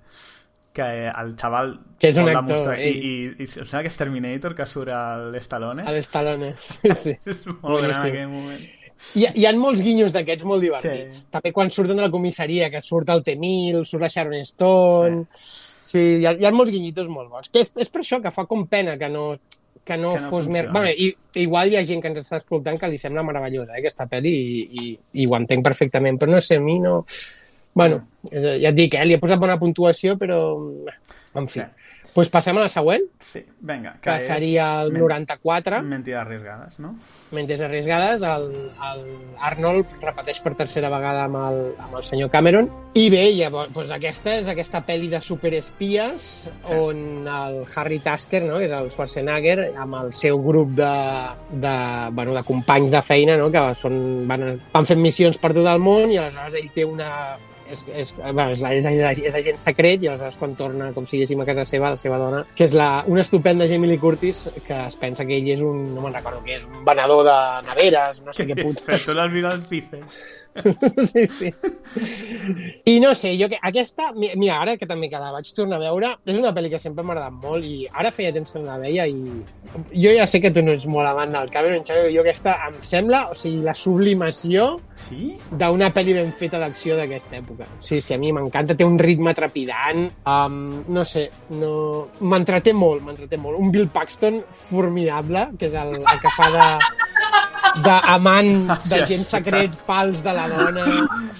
que 0.74 0.88
el 1.10 1.34
xaval 1.40 1.74
Que 1.98 2.12
és 2.12 2.16
un 2.22 2.28
actor, 2.30 2.46
demostrar- 2.52 2.78
i, 2.78 2.86
ell. 2.86 3.02
i, 3.02 3.12
i, 3.34 3.48
em 3.48 3.50
sembla 3.50 3.82
que 3.82 3.90
és 3.90 3.98
Terminator 3.98 4.54
que 4.58 4.66
surt 4.70 4.94
a 4.94 5.02
l'Estalone 5.32 5.88
A 5.88 5.92
l'Estalone, 5.98 6.54
sí, 6.60 6.94
sí. 6.94 7.18
és 7.34 7.42
molt 7.50 7.82
gran 7.82 7.90
Boníssim. 7.90 8.08
aquell 8.12 8.32
moment 8.38 8.64
Hi 9.14 9.26
ha, 9.26 9.32
hi 9.36 9.46
ha 9.46 9.52
molts 9.58 9.82
guinyos 9.84 10.14
d'aquests 10.14 10.46
molt 10.48 10.64
divertits. 10.64 11.24
Sí. 11.24 11.28
També 11.34 11.52
quan 11.54 11.72
surten 11.74 12.00
de 12.00 12.06
la 12.06 12.12
comissaria, 12.12 12.70
que 12.72 12.80
surt 12.82 13.12
el 13.14 13.22
T-1000, 13.26 13.84
surt 13.88 14.06
la 14.06 14.10
Sharon 14.12 14.40
Stone... 14.48 15.26
Sí, 15.34 15.60
sí 15.84 16.04
hi, 16.22 16.24
ha, 16.26 16.32
hi 16.40 16.46
ha 16.48 16.54
molts 16.54 16.72
guinyitos 16.72 17.10
molt 17.12 17.28
bons. 17.30 17.50
Que 17.52 17.60
és, 17.64 17.70
és 17.84 17.92
per 17.92 18.00
això 18.00 18.22
que 18.24 18.32
fa 18.34 18.46
com 18.50 18.64
pena 18.70 18.96
que 19.00 19.10
no, 19.12 19.26
que 19.84 19.98
no, 20.00 20.14
Que 20.14 20.24
no 20.24 20.30
fos 20.30 20.48
més... 20.48 20.70
Bueno, 20.72 20.88
i, 20.90 21.10
igual 21.42 21.70
hi 21.70 21.76
ha 21.78 21.84
gent 21.84 22.00
que 22.00 22.10
ens 22.10 22.22
està 22.24 22.40
escoltant 22.40 22.80
que 22.80 22.88
li 22.88 22.98
sembla 23.00 23.26
meravellosa, 23.26 23.74
eh, 23.74 23.82
aquesta 23.82 24.08
pel·li, 24.10 24.32
i, 24.32 24.64
i, 24.80 24.96
i 25.20 25.28
ho 25.28 25.36
entenc 25.36 25.66
perfectament, 25.66 26.18
però 26.20 26.32
no 26.32 26.40
sé, 26.44 26.58
a 26.58 26.64
mi 26.64 26.78
no... 26.82 27.02
Bueno, 27.74 28.00
ja 28.32 28.70
et 28.70 28.74
dic, 28.78 28.94
eh, 28.94 29.04
li 29.04 29.14
he 29.16 29.22
posat 29.22 29.40
bona 29.42 29.58
puntuació, 29.60 30.16
però... 30.20 30.40
En 31.34 31.48
fi. 31.50 31.64
Pues 32.14 32.28
passem 32.30 32.54
a 32.54 32.60
la 32.62 32.68
següent, 32.70 33.02
Sí, 33.18 33.40
vinga. 33.58 33.96
que 34.00 34.12
és 34.20 34.26
seria 34.28 34.68
el 34.84 34.92
men- 34.92 35.00
94. 35.02 35.80
Mentides 35.82 36.20
arriesgades, 36.20 36.76
no? 36.78 36.92
Mentes 37.34 37.60
arriesgades, 37.60 38.22
el, 38.22 38.44
el 38.86 39.00
Arnold 39.42 39.96
repeteix 40.00 40.38
per 40.44 40.52
tercera 40.54 40.92
vegada 40.92 41.24
amb 41.26 41.40
el, 41.40 41.58
amb 41.82 41.96
el 41.98 42.04
senyor 42.06 42.30
Cameron. 42.30 42.68
I 42.94 43.08
bé, 43.10 43.24
llavors, 43.34 43.72
doncs 43.74 43.90
aquesta 43.96 44.36
és 44.38 44.46
aquesta 44.52 44.84
pel·li 44.86 45.08
de 45.10 45.18
superespies 45.20 46.22
sí. 46.44 46.52
on 46.70 47.26
el 47.26 47.64
Harry 47.74 47.98
Tasker, 47.98 48.44
no, 48.46 48.60
que 48.62 48.68
és 48.68 48.76
el 48.78 48.92
Schwarzenegger, 48.94 49.72
amb 49.74 49.98
el 50.04 50.12
seu 50.14 50.38
grup 50.44 50.70
de, 50.78 50.92
de, 51.50 51.74
bueno, 52.12 52.32
de 52.38 52.44
companys 52.46 52.94
de 52.94 53.02
feina, 53.02 53.34
no, 53.42 53.50
que 53.50 53.64
són, 53.74 53.98
van, 54.30 54.52
van 54.70 54.86
fent 54.86 55.02
missions 55.02 55.42
per 55.42 55.50
tot 55.50 55.66
el 55.66 55.82
món 55.82 56.14
i 56.14 56.22
aleshores 56.22 56.60
ell 56.62 56.70
té 56.78 56.86
una 56.86 57.10
és, 57.64 57.80
és, 57.96 58.13
bueno, 58.18 58.50
és, 58.50 58.60
la- 58.62 58.72
és, 58.74 58.86
és, 58.86 59.18
és 59.30 59.34
agent 59.40 59.58
secret 59.58 60.02
i 60.02 60.08
aleshores 60.10 60.38
quan 60.38 60.54
torna, 60.58 60.92
com 60.94 61.06
si 61.06 61.16
diguéssim 61.18 61.40
a 61.42 61.46
casa 61.48 61.64
seva, 61.68 61.90
la 61.94 62.00
seva 62.00 62.18
dona, 62.18 62.44
que 62.56 62.64
és 62.68 62.74
la, 62.76 63.04
una 63.10 63.20
estupenda 63.24 63.66
Jamie 63.70 63.90
Lee 63.90 63.98
Curtis, 64.02 64.48
que 64.66 64.78
es 64.86 64.96
pensa 65.00 65.24
que 65.26 65.36
ell 65.38 65.50
és 65.56 65.62
un, 65.66 65.94
no 65.94 66.00
me'n 66.04 66.14
recordo 66.14 66.42
què 66.46 66.56
és, 66.60 66.64
un 66.68 66.84
venedor 66.86 67.24
de 67.26 67.36
neveres, 67.70 68.22
no 68.26 68.32
sé 68.32 68.46
què 68.46 68.54
Però 68.58 68.68
putes. 68.70 69.04
tu 69.06 69.14
l'has 69.18 69.32
vist 69.32 69.50
als 69.50 69.68
bíceps. 69.70 70.40
sí, 71.10 71.26
sí. 71.26 71.48
I 72.84 73.00
no 73.00 73.14
sé, 73.14 73.32
jo 73.40 73.48
que 73.50 73.58
aquesta, 73.60 74.12
mi- 74.14 74.30
mira, 74.36 74.60
ara 74.62 74.76
que 74.76 74.86
també 74.86 75.08
que 75.10 75.18
la 75.18 75.32
vaig 75.34 75.48
tornar 75.56 75.80
a 75.80 75.82
veure, 75.82 76.12
és 76.26 76.38
una 76.38 76.52
pel·li 76.54 76.70
que 76.70 76.78
sempre 76.78 77.02
m'ha 77.02 77.14
agradat 77.16 77.34
molt 77.42 77.64
i 77.66 77.88
ara 77.90 78.12
feia 78.14 78.32
temps 78.32 78.52
que 78.54 78.60
no 78.62 78.68
la 78.68 78.78
veia 78.78 79.06
i 79.10 79.16
jo 79.90 80.12
ja 80.14 80.26
sé 80.30 80.40
que 80.40 80.52
tu 80.54 80.62
no 80.62 80.70
ets 80.76 80.86
molt 80.86 81.08
amant 81.10 81.32
del 81.34 81.50
Cameron, 81.50 81.82
Xavi, 81.86 82.14
jo 82.14 82.22
aquesta 82.22 82.54
em 82.68 82.76
sembla, 82.86 83.24
o 83.32 83.34
sigui, 83.34 83.64
la 83.66 83.74
sublimació 83.74 84.68
sí? 85.08 85.32
d'una 85.50 85.90
pel·li 85.94 86.14
ben 86.14 86.30
feta 86.38 86.60
d'acció 86.62 86.94
d'aquesta 87.00 87.40
època. 87.40 87.66
Sí, 87.82 87.98
sí, 88.04 88.14
a 88.14 88.20
mi 88.20 88.32
m'encanta, 88.36 88.76
té 88.76 88.86
un 88.86 88.98
ritme 89.00 89.34
trepidant, 89.36 90.04
um, 90.28 90.60
no 90.92 91.04
sé, 91.08 91.26
no... 91.56 91.72
m'entreté 92.20 92.74
molt, 92.76 93.02
m'entreté 93.06 93.40
molt. 93.40 93.58
Un 93.60 93.72
Bill 93.74 93.88
Paxton 93.94 94.42
formidable, 94.64 95.48
que 95.58 95.72
és 95.72 95.78
el, 95.80 95.96
el 96.00 96.22
que 96.22 96.34
fa 96.36 96.50
de 96.54 96.68
d'amant, 97.82 98.50
d'agent 98.90 99.24
secret 99.26 99.74
fals 99.86 100.22
de 100.24 100.34
la 100.36 100.44
dona. 100.50 100.84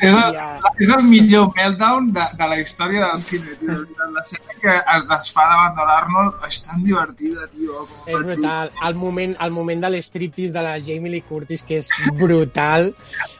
És 0.03 0.15
el, 0.15 0.39
és 0.83 0.91
el 0.97 1.05
millor 1.07 1.51
meltdown 1.55 2.11
de, 2.17 2.25
de 2.41 2.49
la 2.51 2.59
història 2.63 3.11
del 3.11 3.21
cine, 3.23 3.55
tio. 3.61 3.69
De 3.69 3.77
veritat. 3.83 4.13
L'escena 4.15 4.59
que 4.63 4.75
es 4.97 5.07
desfà 5.11 5.47
davant 5.51 5.77
de 5.79 5.87
l'Arnold 5.91 6.49
és 6.49 6.61
tan 6.67 6.83
divertida, 6.87 7.49
tio. 7.55 7.85
Com 7.91 8.11
És 8.15 8.27
brutal. 8.31 8.73
El 8.89 8.99
moment, 9.01 9.37
el 9.47 9.55
moment 9.55 9.85
de 9.85 9.93
l'estriptease 9.95 10.55
de 10.55 10.65
la 10.67 10.77
Jamie 10.81 11.17
Lee 11.17 11.29
Curtis, 11.29 11.65
que 11.67 11.83
és 11.83 11.91
brutal. 12.19 12.93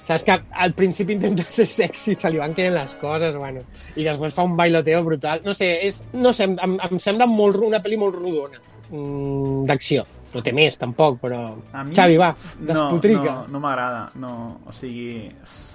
Saps 0.05 0.25
que 0.27 0.35
al 0.65 0.75
principi 0.77 1.15
intenta 1.17 1.43
ser 1.49 1.65
sexy, 1.67 2.15
se 2.15 2.29
li 2.31 2.37
van 2.41 2.53
quedant 2.53 2.75
les 2.77 2.93
coses, 3.01 3.35
bueno, 3.41 3.63
i 3.97 4.05
després 4.05 4.35
fa 4.37 4.45
un 4.45 4.57
bailoteo 4.57 5.03
brutal. 5.07 5.41
No 5.47 5.55
sé, 5.57 5.71
és, 5.87 6.03
no 6.13 6.33
sé 6.37 6.45
em, 6.45 6.59
em, 6.61 6.75
em 6.91 6.99
sembla 7.01 7.25
molt, 7.31 7.57
una 7.65 7.81
pel·li 7.81 7.97
molt 8.01 8.19
rodona 8.19 8.61
mm, 8.91 9.65
d'acció. 9.71 10.05
No 10.35 10.43
té 10.43 10.51
més, 10.53 10.77
tampoc, 10.77 11.21
però... 11.23 11.39
A 11.73 11.85
mi- 11.87 11.95
Xavi, 11.95 12.17
va, 12.19 12.33
no, 12.59 12.67
despotrica. 12.73 13.23
No, 13.25 13.55
no 13.55 13.61
m'agrada, 13.65 14.09
no, 14.21 14.33
o 14.67 14.75
sigui... 14.77 15.31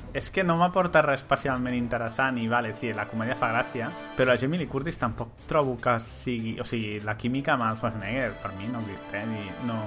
És 0.09 0.32
que 0.33 0.41
no 0.43 0.56
m'aporta 0.58 1.03
res 1.06 1.22
especialment 1.22 1.75
interessant 1.77 2.38
i 2.41 2.48
vale, 2.49 2.72
sí, 2.77 2.90
la 2.98 3.06
comèdia 3.06 3.35
fa 3.38 3.51
gràcia, 3.51 3.91
però 4.17 4.32
la 4.33 4.40
Jamie 4.41 4.58
Lee 4.58 4.67
Curtis 4.67 4.98
tampoc 4.98 5.45
trobo 5.48 5.75
que 5.82 5.93
sigui... 6.01 6.56
O 6.59 6.66
sigui, 6.66 6.98
la 7.06 7.16
química 7.17 7.53
amb 7.53 7.67
el 7.67 7.77
Schwarzenegger 7.77 8.32
per 8.41 8.51
mi 8.58 8.67
no 8.74 8.82
existeix 8.85 9.33
i 9.38 9.48
no, 9.69 9.80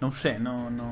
no 0.00 0.08
ho 0.08 0.16
sé, 0.22 0.38
no... 0.38 0.56
no 0.70 0.88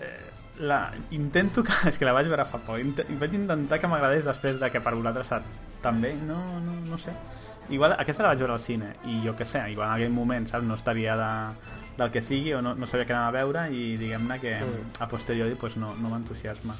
eh, 0.00 0.29
la, 0.60 0.92
intento 1.16 1.64
que... 1.64 1.72
És 1.90 1.98
que 1.98 2.04
la 2.08 2.12
vaig 2.16 2.28
veure 2.30 2.44
fa 2.48 2.60
poc. 2.62 2.78
Int 2.82 3.00
vaig 3.20 3.34
intentar 3.38 3.80
que 3.80 3.88
m'agradés 3.90 4.24
després 4.26 4.60
de 4.60 4.70
que 4.70 4.80
per 4.84 4.94
vosaltres 4.94 5.32
també, 5.82 6.14
no, 6.26 6.38
no, 6.60 6.76
no 6.86 6.98
sé. 7.00 7.14
Igual 7.70 7.94
aquesta 7.98 8.24
la 8.26 8.32
vaig 8.34 8.40
veure 8.42 8.56
al 8.58 8.62
cine 8.64 8.94
i 9.08 9.20
jo 9.24 9.32
què 9.38 9.46
sé, 9.46 9.60
igual 9.72 9.88
en 9.88 9.94
aquell 9.94 10.12
moment, 10.12 10.46
saps, 10.50 10.64
no 10.66 10.74
estaria 10.74 11.14
de, 11.16 11.28
del 12.00 12.10
que 12.10 12.22
sigui 12.26 12.52
o 12.56 12.60
no, 12.64 12.74
no 12.74 12.86
sabia 12.90 13.06
què 13.06 13.14
anava 13.14 13.30
a 13.30 13.36
veure 13.44 13.66
i 13.72 13.96
diguem-ne 14.00 14.40
que 14.42 14.56
Mm. 14.60 14.88
a 15.00 15.08
posteriori 15.08 15.54
pues, 15.54 15.76
no, 15.78 15.94
no 15.96 16.10
m'entusiasma. 16.10 16.74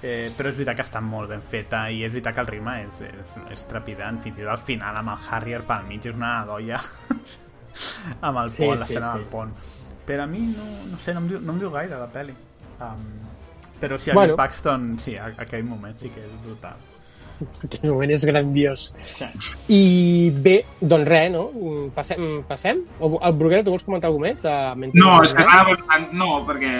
Eh, 0.00 0.30
però 0.36 0.46
és 0.52 0.54
veritat 0.54 0.76
que 0.78 0.84
està 0.86 1.00
molt 1.02 1.26
ben 1.32 1.40
feta 1.42 1.88
i 1.90 2.04
és 2.06 2.12
veritat 2.14 2.36
que 2.36 2.40
el 2.44 2.50
ritme 2.52 2.76
és, 2.84 3.00
és, 3.08 3.32
és 3.50 3.64
trepidant 3.66 4.20
fins 4.22 4.38
i 4.38 4.44
tot 4.44 4.52
al 4.52 4.62
final 4.62 4.94
amb 5.00 5.10
el 5.10 5.24
Harrier 5.28 5.64
pel 5.66 5.88
mig 5.88 6.06
és 6.06 6.14
una 6.14 6.44
doia 6.46 6.78
amb 8.26 8.38
el 8.44 8.50
Sí, 8.54 8.62
pont, 8.62 8.76
sí, 8.78 8.94
l'escena 8.94 9.08
sí. 9.10 9.18
del 9.18 9.26
pont 9.32 9.52
però 10.06 10.22
a 10.22 10.26
mi 10.30 10.44
no, 10.52 10.64
no 10.92 10.98
sé, 11.02 11.12
no 11.16 11.20
em, 11.24 11.26
diu, 11.32 11.40
no 11.42 11.52
em 11.56 11.58
diu 11.64 11.70
gaire 11.74 11.98
la 11.98 12.06
pel·li 12.14 12.34
um, 12.80 13.08
però 13.80 13.98
sí, 13.98 14.10
a 14.10 14.14
Bueno. 14.14 14.36
Paxton 14.36 14.94
sí, 14.98 15.16
a, 15.16 15.32
a 15.32 15.42
aquell 15.46 15.66
moment 15.66 15.96
sí 15.98 16.10
que 16.14 16.24
és 16.24 16.38
brutal 16.44 16.78
Aquest 17.38 17.84
moment 17.86 18.10
és 18.10 18.24
grandiós. 18.26 18.88
I 19.70 19.82
bé, 20.34 20.56
doncs 20.80 21.08
res, 21.08 21.28
no? 21.34 21.44
Passem? 21.94 22.24
passem? 22.48 22.82
O, 22.98 23.12
el 23.22 23.36
Bruguera, 23.38 23.64
tu 23.66 23.74
vols 23.74 23.86
comentar 23.86 24.10
alguna 24.10 24.32
més? 24.32 24.42
De 24.42 24.54
No, 24.98 25.20
és 25.22 25.34
que 25.34 25.44
estava 25.44 25.70
pensant... 25.70 26.10
No, 26.18 26.40
perquè... 26.48 26.72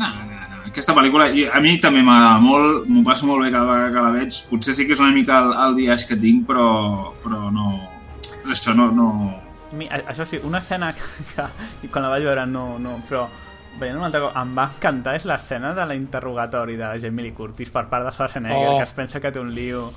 No, 0.00 0.08
no, 0.08 0.40
no. 0.40 0.58
Aquesta 0.72 0.94
pel·lícula 0.96 1.28
a 1.28 1.60
mi 1.62 1.76
també 1.82 2.02
m'agrada 2.02 2.40
molt, 2.42 2.88
m'ho 2.88 3.02
passo 3.06 3.28
molt 3.28 3.44
bé 3.44 3.52
cada 3.52 3.68
vegada 3.68 3.92
que 3.94 4.04
la 4.06 4.12
veig. 4.16 4.40
Potser 4.50 4.74
sí 4.78 4.88
que 4.88 4.96
és 4.96 5.04
una 5.04 5.14
mica 5.14 5.38
el, 5.44 5.54
el 5.66 5.78
biaix 5.78 6.08
que 6.08 6.18
tinc, 6.18 6.46
però, 6.50 6.66
però 7.22 7.52
no... 7.54 7.76
És 8.42 8.56
això, 8.56 8.74
no... 8.74 8.90
no... 8.96 9.08
Mi, 9.78 9.86
això 9.88 10.26
sí, 10.28 10.40
una 10.44 10.58
escena 10.60 10.90
que, 10.96 11.46
que 11.80 11.88
quan 11.88 12.04
la 12.04 12.10
vaig 12.12 12.26
veure 12.26 12.42
no, 12.44 12.74
no 12.82 12.98
però 13.08 13.22
veient 13.80 13.96
una 13.96 14.06
altra 14.06 14.20
cosa, 14.20 14.42
em 14.42 14.52
va 14.58 14.66
encantar 14.74 15.14
és 15.16 15.24
l'escena 15.28 15.72
de 15.74 15.86
l'interrogatori 15.90 16.76
de 16.76 16.84
la 16.84 16.98
Jamie 17.00 17.24
Lee 17.28 17.34
Curtis 17.34 17.70
per 17.70 17.86
part 17.88 18.06
de 18.06 18.12
Schwarzenegger, 18.12 18.68
Oh. 18.74 18.76
que 18.78 18.84
es 18.84 18.90
pensa 18.96 19.20
que 19.20 19.32
té 19.32 19.40
un 19.40 19.54
lío 19.54 19.90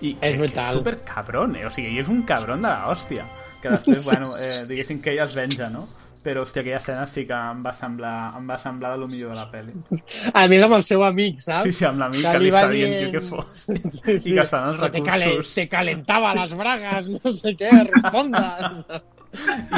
i 0.00 0.14
que, 0.14 0.26
És 0.28 0.34
que 0.34 0.38
brutal. 0.42 0.68
és 0.72 0.78
super 0.80 1.00
cabron, 1.00 1.56
eh? 1.56 1.66
o 1.66 1.70
sigui, 1.70 1.98
és 2.02 2.08
un 2.08 2.22
cabron 2.26 2.62
de 2.62 2.68
l'hòstia 2.68 3.24
que 3.62 3.70
després, 3.70 4.04
bueno, 4.10 4.32
eh, 4.36 4.64
diguéssim 4.66 5.00
que 5.00 5.12
ella 5.12 5.24
es 5.30 5.34
venja, 5.38 5.70
no? 5.70 5.86
Però 6.22 6.42
hòstia, 6.44 6.62
aquella 6.62 6.78
escena 6.78 7.06
sí 7.10 7.24
que 7.26 7.34
em 7.34 7.62
va 7.64 7.72
semblar, 7.74 8.12
em 8.38 8.46
va 8.50 8.58
semblar 8.62 8.92
de 8.94 9.00
lo 9.02 9.08
millor 9.10 9.32
de 9.34 9.40
la 9.40 9.46
pel·li 9.50 9.72
A 10.40 10.44
més 10.52 10.62
amb 10.66 10.76
el 10.78 10.84
seu 10.86 11.02
amic, 11.06 11.40
saps? 11.42 11.64
Sí, 11.68 11.72
sí, 11.80 11.84
amb 11.88 11.98
l'amic 12.02 12.22
que 12.24 12.38
li 12.38 12.44
li 12.46 12.52
va 12.54 12.62
està 12.66 12.72
dient, 12.76 12.94
dient- 12.98 13.16
què 13.16 13.24
fos. 13.28 13.66
Sí, 14.02 14.18
sí. 14.20 14.30
I 14.32 14.36
gastant 14.38 14.68
els 14.70 14.80
Que 14.84 14.90
te, 14.96 15.02
calen, 15.06 15.28
recursos. 15.34 15.54
te 15.58 15.66
calentava 15.72 16.34
les 16.38 16.54
bragas, 16.58 17.08
no 17.16 17.32
sé 17.34 17.54
què, 17.58 17.70
responda. 17.92 18.44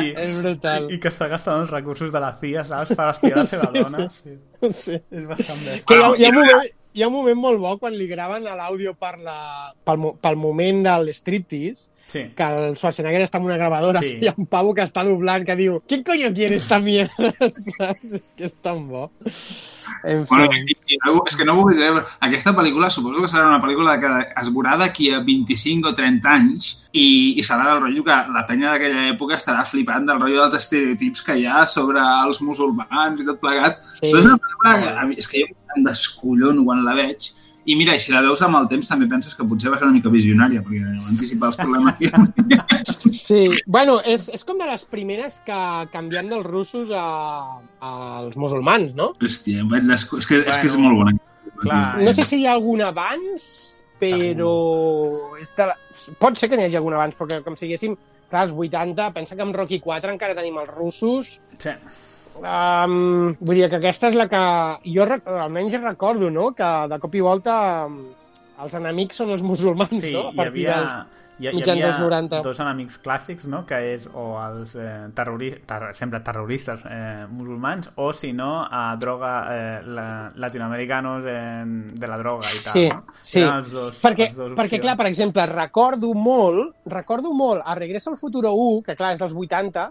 I, 0.01 0.09
és 0.19 0.33
brutal. 0.43 0.89
I, 0.91 0.97
i 0.97 1.01
que 1.03 1.11
està 1.13 1.29
gastant 1.31 1.61
els 1.63 1.71
recursos 1.71 2.11
de 2.13 2.21
la 2.23 2.33
CIA, 2.41 2.65
saps? 2.69 2.95
Per 2.99 3.09
espiar 3.13 3.37
la 3.39 3.45
seva 3.47 3.69
Sí, 3.71 3.83
dona. 3.83 4.09
sí. 4.11 4.39
Sí. 4.65 4.73
sí. 4.85 4.97
És 5.15 5.29
bastant 5.31 5.61
bèstia. 5.63 5.85
Que 5.89 5.99
hi 6.01 6.03
ha, 6.03 6.11
hi, 6.19 6.25
ha 6.27 6.33
un 6.33 6.39
moment, 6.41 6.71
hi 6.95 7.03
ha 7.05 7.09
un 7.11 7.15
moment 7.15 7.41
molt 7.47 7.63
bo 7.63 7.75
quan 7.83 7.95
li 7.99 8.09
graven 8.11 8.47
a 8.51 8.57
l'àudio 8.59 8.95
per 8.99 9.15
la, 9.23 9.39
pel, 9.87 10.09
pel 10.23 10.37
moment 10.43 10.83
de 10.89 10.97
l'striptease, 11.07 11.91
sí. 12.09 12.25
que 12.37 12.43
el 12.45 12.77
Schwarzenegger 12.77 13.23
està 13.27 13.39
amb 13.41 13.47
una 13.51 13.57
gravadora 13.61 14.01
Sí. 14.05 14.15
i 14.21 14.25
hi 14.25 14.29
ha 14.31 14.35
un 14.39 14.47
pavo 14.47 14.75
que 14.75 14.83
està 14.87 15.05
doblant 15.05 15.45
que 15.47 15.57
diu 15.57 15.81
¿Quién 15.89 16.03
coño 16.05 16.33
quiere 16.35 16.57
esta 16.57 16.79
mierda? 16.79 17.33
Saps? 17.49 18.13
És 18.21 18.35
que 18.37 18.45
és 18.51 18.55
tan 18.63 18.87
bo. 18.89 19.11
En 20.05 20.23
fi. 20.25 20.35
Bueno, 20.35 20.57
i, 20.57 20.77
i, 20.95 20.99
no- 21.05 21.23
és 21.29 21.37
que 21.37 21.45
no 21.45 21.55
vull 21.59 21.75
dir, 21.77 21.91
aquesta 22.25 22.55
pel·lícula 22.57 22.89
suposo 22.91 23.21
que 23.21 23.29
serà 23.29 23.47
una 23.51 23.61
pel·lícula 23.61 23.99
que 24.01 24.13
es 24.41 24.49
veurà 24.53 24.79
d'aquí 24.81 25.11
a 25.13 25.21
25 25.25 25.91
o 25.91 25.95
30 25.95 26.31
anys 26.33 26.71
i, 26.93 27.35
i 27.39 27.43
serà 27.45 27.67
del 27.73 27.83
rotllo 27.83 28.05
que 28.07 28.17
la 28.33 28.45
penya 28.49 28.73
d'aquella 28.73 29.07
època 29.13 29.37
estarà 29.37 29.65
flipant 29.69 30.07
del 30.09 30.21
rotllo 30.23 30.43
dels 30.47 30.57
estereotips 30.63 31.23
que 31.27 31.37
hi 31.41 31.47
ha 31.47 31.67
sobre 31.67 32.01
els 32.01 32.41
musulmans 32.41 33.21
i 33.21 33.27
tot 33.29 33.41
plegat. 33.45 33.81
Sí. 33.93 34.09
Però 34.11 34.21
és 34.23 34.29
una 34.31 34.39
pel·lícula 34.41 34.77
que 34.83 34.93
a 35.05 35.07
mi, 35.09 35.19
és 35.21 35.29
que 35.29 35.45
jo 35.45 35.53
em 35.77 35.85
descollono 35.85 36.65
quan 36.65 36.85
la 36.87 36.95
veig 36.97 37.33
i 37.67 37.75
mira, 37.79 37.95
i 37.97 38.01
si 38.03 38.13
la 38.13 38.21
veus 38.25 38.43
amb 38.45 38.59
el 38.59 38.67
temps 38.69 38.89
també 38.91 39.07
penses 39.09 39.35
que 39.35 39.45
potser 39.49 39.71
va 39.73 39.79
ser 39.81 39.87
una 39.89 39.95
mica 39.97 40.11
visionària 40.13 40.61
perquè 40.65 40.83
va 40.85 41.09
anticipar 41.13 41.49
els 41.53 41.59
problemes 41.61 41.95
que 41.99 42.09
hi 42.09 42.59
ha. 42.61 42.83
Sí, 43.15 43.43
bueno, 43.67 43.99
és, 44.05 44.27
és 44.37 44.45
com 44.45 44.59
de 44.61 44.67
les 44.69 44.85
primeres 44.91 45.39
que 45.47 45.59
canvien 45.93 46.29
dels 46.33 46.45
russos 46.47 46.91
a, 46.93 47.05
als 47.81 48.37
musulmans, 48.41 48.93
no? 48.99 49.13
Hòstia, 49.23 49.65
vaig 49.71 49.89
és, 49.95 50.05
que, 50.11 50.21
és 50.21 50.29
que 50.29 50.43
és 50.45 50.75
Bueno, 50.77 50.89
molt 50.89 51.01
bona. 51.03 51.17
clar, 51.63 51.83
No 52.05 52.13
sé 52.17 52.25
si 52.29 52.43
hi 52.43 52.47
ha 52.49 52.53
algun 52.59 52.83
abans, 52.85 53.47
però... 54.01 54.53
És 55.41 55.55
de 55.57 55.69
la... 55.71 55.77
Pot 56.21 56.37
ser 56.41 56.51
que 56.51 56.59
n'hi 56.59 56.67
hagi 56.69 56.77
algun 56.81 56.97
abans, 56.99 57.15
perquè 57.17 57.41
com 57.45 57.57
si 57.57 57.69
diguéssim, 57.69 57.95
clar, 58.29 58.49
els 58.49 58.57
80, 58.57 59.13
pensa 59.17 59.37
que 59.39 59.47
amb 59.47 59.57
Rocky 59.57 59.79
4 59.85 60.13
encara 60.17 60.37
tenim 60.37 60.59
els 60.61 60.73
russos. 60.75 61.39
Sí. 61.63 61.73
Um, 62.41 63.35
vull 63.41 63.61
dir 63.61 63.69
que 63.71 63.79
aquesta 63.79 64.11
és 64.11 64.19
la 64.19 64.27
que 64.31 64.45
jo 64.91 65.07
almenys 65.07 65.81
recordo, 65.83 66.31
no?, 66.35 66.51
que 66.57 66.71
de 66.91 67.01
cop 67.03 67.15
i 67.15 67.23
volta 67.25 67.57
els 68.65 68.79
enemics 68.79 69.21
són 69.23 69.35
els 69.35 69.45
musulmans, 69.47 70.01
Sí, 70.03 70.15
no?, 70.15 70.31
a 70.31 70.33
hi 70.33 70.41
partir 70.41 70.67
havia, 70.69 70.81
dels 70.81 71.05
hi, 71.39 71.49
hi 71.49 71.63
havia 71.71 71.89
dels 71.89 71.99
90. 71.99 72.43
dos 72.47 72.61
enemics 72.63 72.99
clàssics, 73.03 73.47
no?, 73.51 73.65
que 73.67 73.79
és 73.95 74.05
o 74.13 74.27
els 74.43 74.75
eh, 74.79 75.09
terroristes, 75.17 75.65
ter 75.71 75.91
sempre 75.99 76.21
terroristes 76.27 76.85
eh, 76.91 77.25
musulmans, 77.31 77.91
o 77.97 78.13
si 78.15 78.33
no, 78.33 78.53
a 78.71 78.85
droga, 79.01 79.33
eh, 79.55 79.81
la, 79.97 80.07
latinoamericanos 80.47 81.27
eh, 81.27 81.65
de 81.95 82.11
la 82.11 82.21
droga 82.23 82.51
i 82.55 82.63
tal. 82.63 82.79
Sí, 82.79 82.87
no? 82.91 83.19
sí. 83.19 83.43
Els 83.43 83.75
dos, 83.75 83.99
perquè, 84.03 84.31
les 84.31 84.39
dos 84.39 84.55
perquè, 84.59 84.81
clar, 84.83 84.97
per 85.01 85.11
exemple, 85.11 85.47
recordo 85.51 86.15
molt, 86.15 86.79
recordo 86.87 87.35
molt 87.35 87.63
a 87.65 87.75
Regreso 87.79 88.15
al 88.15 88.21
Futuro 88.21 88.55
1, 88.55 88.83
que 88.87 88.99
clar, 88.99 89.15
és 89.15 89.23
dels 89.23 89.35
80, 89.35 89.91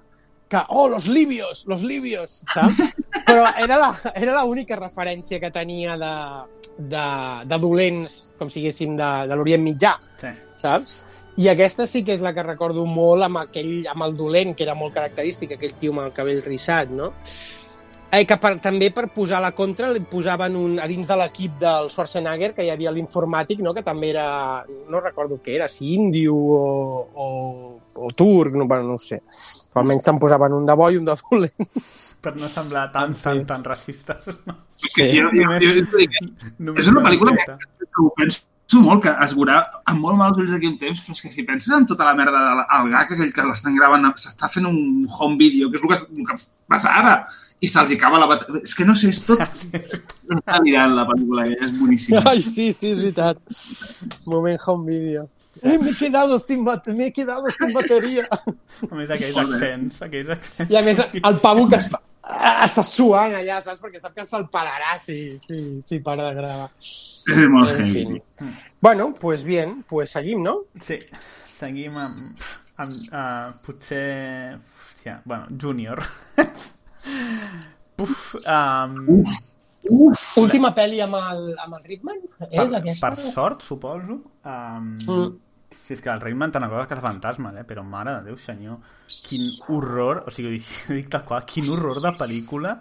que, 0.54 0.62
oh, 0.70 0.86
los 0.94 1.08
libios, 1.10 1.66
los 1.68 1.82
libios, 1.84 2.44
saps? 2.54 2.94
Però 3.28 3.48
era 3.58 4.44
l'única 4.44 4.78
referència 4.78 5.40
que 5.42 5.50
tenia 5.54 5.98
de, 5.98 6.14
de, 6.78 7.08
de 7.50 7.60
dolents, 7.64 8.20
com 8.38 8.52
si 8.52 8.62
diguéssim, 8.62 8.94
de, 9.00 9.10
de 9.32 9.40
l'Orient 9.40 9.66
Mitjà, 9.66 9.98
Sí. 10.22 10.32
saps? 10.62 11.00
I 11.42 11.48
aquesta 11.50 11.88
sí 11.90 12.04
que 12.06 12.14
és 12.14 12.22
la 12.22 12.30
que 12.36 12.44
recordo 12.46 12.84
molt 12.86 13.26
amb, 13.26 13.40
aquell, 13.48 13.88
amb 13.90 14.06
el 14.06 14.14
dolent, 14.20 14.54
que 14.54 14.68
era 14.68 14.76
molt 14.78 14.94
característic, 14.94 15.56
aquell 15.56 15.74
tio 15.82 15.96
amb 15.96 16.04
el 16.06 16.14
cabell 16.14 16.44
rissat, 16.46 16.92
no? 16.94 17.10
Eh, 18.14 18.28
que 18.30 18.36
per, 18.38 18.52
també 18.62 18.92
per 18.94 19.08
posar 19.10 19.40
la 19.42 19.50
contra 19.58 19.88
li 19.90 20.04
posaven 20.06 20.54
un, 20.60 20.76
a 20.78 20.86
dins 20.86 21.08
de 21.10 21.16
l'equip 21.18 21.56
del 21.58 21.88
Schwarzenegger 21.90 22.52
que 22.54 22.68
hi 22.68 22.70
havia 22.70 22.92
l'informàtic, 22.94 23.64
no? 23.66 23.74
que 23.74 23.82
també 23.82 24.12
era, 24.12 24.28
no 24.70 25.02
recordo 25.02 25.40
què 25.42 25.56
era, 25.56 25.66
si 25.66 25.96
índio 25.96 26.36
o, 26.38 26.60
o, 27.10 27.26
o 28.06 28.12
turc, 28.14 28.54
no, 28.54 28.68
bueno, 28.70 28.92
no 28.92 29.00
ho 29.00 29.02
sé. 29.02 29.18
Però 29.74 29.82
almenys 29.82 30.06
se'n 30.06 30.22
posaven 30.22 30.54
un 30.54 30.70
de 30.70 30.78
bo 30.78 30.90
i 30.94 31.02
un 31.02 31.10
de 31.10 31.18
dolent. 31.20 31.70
Per 32.24 32.36
no 32.38 32.48
semblar 32.48 32.88
tan, 32.94 33.18
tan, 33.20 33.44
tan 33.50 33.66
racistes. 33.66 34.30
No? 34.46 34.56
Sí. 34.78 35.10
Jo, 35.18 35.30
jo, 35.34 35.50
jo, 35.60 35.76
jo, 35.76 36.08
jo, 36.08 36.50
només 36.60 36.86
és 36.86 36.92
una 36.94 37.04
pel·lícula 37.04 37.34
que, 37.40 37.56
que 37.84 38.04
ho 38.04 38.10
penso 38.18 38.82
molt, 38.82 39.04
que 39.04 39.12
es 39.26 39.34
veurà 39.38 39.58
amb 39.90 40.02
molt 40.02 40.18
mals 40.18 40.40
ulls 40.40 40.54
d'aquí 40.54 40.70
un 40.70 40.78
temps, 40.82 41.02
però 41.04 41.14
és 41.18 41.22
que 41.22 41.32
si 41.34 41.46
penses 41.46 41.74
en 41.76 41.86
tota 41.90 42.08
la 42.08 42.16
merda 42.18 42.42
del 42.48 42.92
gag 42.94 43.12
aquell 43.16 43.34
que 43.36 43.46
l'estan 43.46 43.76
gravant, 43.78 44.08
s'està 44.18 44.50
fent 44.50 44.66
un 44.70 44.80
home 45.10 45.38
video, 45.42 45.70
que 45.70 45.78
és 45.78 45.84
el 45.84 45.92
que, 45.92 46.00
el 46.22 46.30
que 46.30 46.38
passa 46.72 46.96
ara, 47.02 47.14
i 47.64 47.70
se'ls 47.70 47.94
hi 47.94 48.00
acaba 48.00 48.22
la 48.22 48.30
bateria. 48.32 48.64
És 48.64 48.74
que 48.78 48.88
no 48.88 48.96
sé, 48.98 49.12
és 49.14 49.22
tot... 49.28 49.44
Està 49.44 50.60
mirant 50.64 50.96
la 50.98 51.06
pel·lícula, 51.10 51.46
eh? 51.50 51.60
és 51.64 51.76
boníssima. 51.78 52.24
Ai, 52.32 52.42
sí, 52.42 52.72
sí, 52.76 52.92
és 52.96 53.04
veritat. 53.04 53.40
Moment 54.26 54.60
home 54.66 54.90
video. 54.90 55.28
Me 55.62 55.76
he 55.76 55.94
quedado 55.94 56.40
sin, 56.40 56.64
bat 56.66 56.88
me 56.88 57.08
he 57.08 57.14
quedado 57.14 57.50
sin 57.52 57.74
bateria. 57.74 58.26
A 58.32 58.96
més, 58.96 59.12
aquells 59.14 59.38
accents, 59.38 60.02
aquells 60.02 60.34
accents... 60.34 60.72
I 60.74 60.80
a 60.80 60.82
més, 60.86 61.04
el 61.20 61.38
pavo 61.44 61.68
que 61.70 61.78
es 61.78 61.92
fa, 61.94 62.02
està 62.66 62.84
suant 62.88 63.36
allà, 63.38 63.60
saps? 63.62 63.82
Perquè 63.84 64.02
sap 64.02 64.16
que 64.18 64.26
se'l 64.26 64.48
pararà 64.54 64.98
si, 65.02 65.18
si, 65.44 65.60
si 65.86 66.00
para 66.06 66.32
de 66.32 66.40
gravar. 66.42 66.70
És 66.82 67.46
molt 67.54 67.84
En. 67.84 68.18
Bueno, 68.84 69.14
pues 69.14 69.46
bien, 69.46 69.84
pues 69.88 70.12
seguim, 70.12 70.44
no? 70.44 70.64
Sí, 70.82 71.00
seguim 71.60 72.02
amb... 72.02 72.46
amb 72.84 72.98
uh, 73.14 73.54
potser... 73.64 74.58
Hòstia, 75.04 75.22
bueno, 75.26 75.48
Júnior. 75.60 76.00
Puf, 77.98 78.36
um, 78.48 79.20
Uf, 79.20 79.34
uf. 79.90 80.26
Última 80.42 80.74
pel·li 80.76 81.02
amb 81.04 81.18
el, 81.20 81.48
amb 81.60 81.78
el 81.80 81.84
Ritman? 81.88 82.20
És 82.50 82.58
per, 82.58 82.68
aquesta? 82.80 83.10
per 83.10 83.32
sort, 83.34 83.62
suposo. 83.66 84.22
Um, 84.44 84.94
Mm. 85.08 85.34
Si 85.74 85.96
és 85.96 86.02
que 86.06 86.10
el 86.12 86.20
té 86.22 86.58
una 86.60 86.70
cosa 86.70 86.86
que 86.88 86.94
és 86.94 87.02
fantasma, 87.02 87.50
eh? 87.58 87.64
però 87.66 87.82
mare 87.84 88.12
de 88.20 88.28
Déu, 88.30 88.38
senyor, 88.38 88.78
quin 89.28 89.42
horror, 89.68 90.24
o 90.28 90.32
sigui, 90.32 90.48
ho 90.48 90.52
dic, 90.54 90.68
ho 90.90 90.94
dic 90.94 91.10
tal 91.10 91.24
qual, 91.26 91.44
quin 91.50 91.68
horror 91.74 92.00
de 92.02 92.12
pel·lícula, 92.20 92.76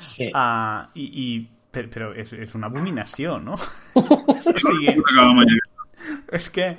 Sí. 0.00 0.30
uh, 0.32 0.86
i, 0.94 1.04
i 1.04 1.48
per, 1.70 1.88
però 1.92 2.12
és, 2.16 2.32
és 2.32 2.54
una 2.54 2.68
abominació, 2.70 3.36
no? 3.42 3.58
o 3.98 4.36
sigui, 4.40 4.94
és 6.32 6.48
que 6.54 6.70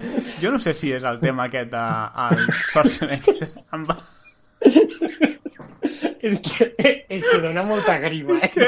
jo 0.42 0.52
no 0.52 0.60
sé 0.64 0.74
si 0.74 0.92
és 0.96 1.04
el 1.04 1.20
tema 1.22 1.46
aquest 1.50 1.70
de, 1.74 1.86
el 2.26 2.46
Schwarzenegger 2.64 3.50
amb... 3.76 3.94
És 6.20 6.40
que, 6.44 6.74
és 7.08 7.24
que 7.24 7.40
dona 7.44 7.64
molta 7.64 7.98
grima, 8.02 8.40
eh? 8.42 8.50
Que 8.52 8.68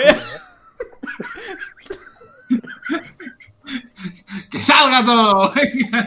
salga 4.60 5.00
todo! 5.06 5.52
Venga. 5.56 6.02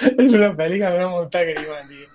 És 0.00 0.32
una 0.32 0.50
pel·li 0.58 0.78
que 0.80 0.90
dona 0.94 1.08
molta 1.12 1.42
grima, 1.44 1.78
tio. 1.90 2.06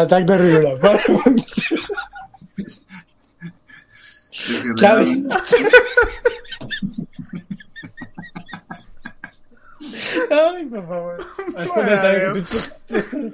Atac 0.00 0.22
de 0.28 0.36
riure. 0.40 0.72
Xavi. 4.80 5.12
Ai, 10.36 10.64
per 10.70 10.82
favor. 10.88 11.16
Escolta, 11.62 12.10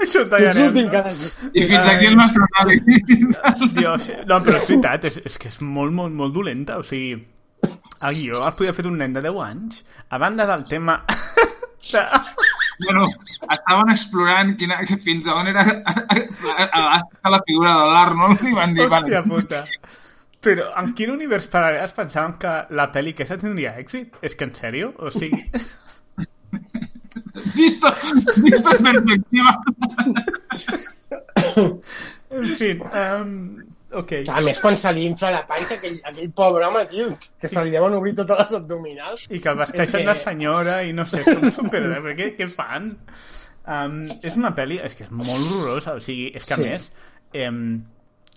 Això 0.07 0.23
ho 0.23 0.28
tallarem, 0.31 0.58
no? 0.68 0.70
I 1.52 1.65
fins 1.66 1.91
aquí 1.92 2.07
el 2.10 2.16
nostre 2.18 2.47
anàlisi. 2.49 2.99
Dios, 3.78 4.08
no, 4.28 4.39
però 4.47 4.57
és 4.58 4.68
veritat, 4.70 5.07
és, 5.10 5.20
és 5.32 5.39
que 5.42 5.50
és 5.52 5.60
molt, 5.62 5.92
molt, 5.97 6.15
molt 6.15 6.34
dolenta, 6.36 6.78
o 6.78 6.86
sigui, 6.86 7.16
el 8.02 8.16
guió 8.18 8.42
el 8.47 8.55
podia 8.58 8.74
fer 8.76 8.86
un 8.91 8.97
nen 8.99 9.12
de 9.16 9.23
10 9.24 9.41
anys, 9.49 9.82
a 10.10 10.18
banda 10.23 10.47
del 10.50 10.65
tema... 10.70 11.00
De... 11.82 11.99
Bueno, 12.84 13.02
estaven 13.50 13.89
explorant 13.91 14.52
quina, 14.57 14.76
que 14.86 14.94
fins 15.02 15.26
a 15.26 15.34
on 15.41 15.49
era 15.50 15.65
elàstica 15.66 17.32
la 17.34 17.41
figura 17.42 17.73
de 17.74 17.89
l'Arnold 17.91 18.44
i 18.47 18.55
van 18.55 18.76
dir... 18.76 18.86
Hòstia 18.86 19.18
"Vale, 19.18 19.23
puta. 19.26 19.65
Però 20.42 20.68
en 20.78 20.92
quin 20.99 21.10
univers 21.10 21.49
paral·lel 21.50 21.82
es 21.82 21.94
pensaven 21.97 22.36
que 22.39 22.52
la 22.78 22.86
pel·li 22.94 23.16
aquesta 23.16 23.36
tindria 23.42 23.74
èxit? 23.82 24.15
És 24.23 24.39
que 24.39 24.47
en 24.47 24.55
sèrio? 24.55 24.92
O 25.02 25.10
sigui... 25.10 25.42
Visto, 27.55 27.89
visto 28.42 28.70
en 28.76 28.82
perspectiva. 28.84 29.52
En 32.31 32.44
fi, 32.56 32.70
um, 32.81 33.32
ok. 34.00 34.12
A 34.32 34.40
més, 34.44 34.60
quan 34.62 34.76
se 34.81 34.92
li 34.97 35.05
infla 35.08 35.31
la 35.34 35.42
panxa, 35.48 35.76
aquell, 35.76 35.98
aquell 36.08 36.31
pobre 36.36 36.64
home, 36.66 36.84
tio, 36.90 37.10
que 37.40 37.50
se 37.52 37.64
li 37.66 37.72
deuen 37.74 37.97
obrir 37.98 38.14
totes 38.18 38.40
les 38.40 38.56
abdominals. 38.62 39.26
I 39.31 39.40
que 39.44 39.52
el 39.52 39.60
vesteixen 39.60 40.00
que... 40.05 40.08
de 40.08 40.16
senyora 40.22 40.78
i 40.89 40.94
no 40.97 41.06
sé, 41.10 41.22
com 41.28 41.44
super... 41.52 41.84
què, 42.18 42.32
què 42.39 42.48
fan? 42.52 42.92
Um, 43.62 43.98
és 44.24 44.36
una 44.40 44.55
pel·li, 44.56 44.81
és 44.82 44.97
que 44.98 45.05
és 45.06 45.12
molt 45.14 45.36
horrorosa, 45.44 45.98
o 45.98 46.05
sigui, 46.05 46.31
és 46.34 46.48
que 46.48 46.56
a 46.56 46.60
Sí. 46.62 46.68
més... 46.70 46.92
Um, 47.48 47.64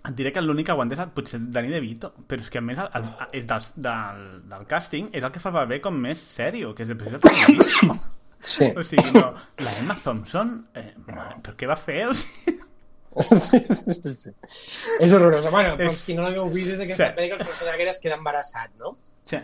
et 0.07 0.15
diré 0.15 0.31
que 0.33 0.41
l'únic 0.41 0.65
que 0.67 0.71
aguanta 0.75 0.95
és 0.95 1.01
el, 1.01 1.09
potser 1.15 1.39
Danny 1.53 1.69
DeVito, 1.73 2.11
però 2.27 2.41
és 2.41 2.49
que 2.53 2.59
a 2.59 2.61
més 2.65 2.77
el, 2.81 2.89
el, 2.99 3.07
és 3.39 3.45
del, 3.49 3.63
del, 3.87 4.25
del 4.51 4.65
càsting 4.69 5.09
és 5.13 5.23
el 5.23 5.31
que 5.31 5.39
fa 5.43 5.49
el 5.49 5.55
paper 5.61 5.81
com 5.87 5.97
més 6.01 6.19
sèrio, 6.19 6.73
que 6.75 6.83
és 6.83 6.89
el 6.93 6.97
president. 6.97 7.99
Sí. 8.45 8.67
O 8.77 8.83
sigui, 8.85 9.09
no, 9.15 9.31
la 9.65 9.71
Emma 9.79 9.95
Thompson, 9.97 10.51
eh, 10.77 10.91
però 11.07 11.55
què 11.57 11.65
va 11.71 11.75
fer? 11.81 12.03
O 12.11 12.13
sigui, 12.13 12.59
Sí, 13.15 13.59
sí, 13.71 14.11
sí. 14.11 14.31
És 14.99 15.13
horrorosa. 15.15 15.49
Bueno, 15.49 15.77
per 15.79 15.85
És- 15.87 16.01
qui 16.03 16.13
no 16.17 16.21
l'hagueu 16.25 16.49
vist, 16.51 16.73
és 16.73 16.81
aquesta 16.83 17.05
Sí. 17.07 17.13
pel·li 17.15 17.29
que 17.31 17.37
el 17.37 17.43
Schwarzenegger 17.45 17.87
es 17.93 18.01
queda 18.03 18.17
embarassat, 18.19 18.73
no? 18.77 18.97
Sí. 19.23 19.37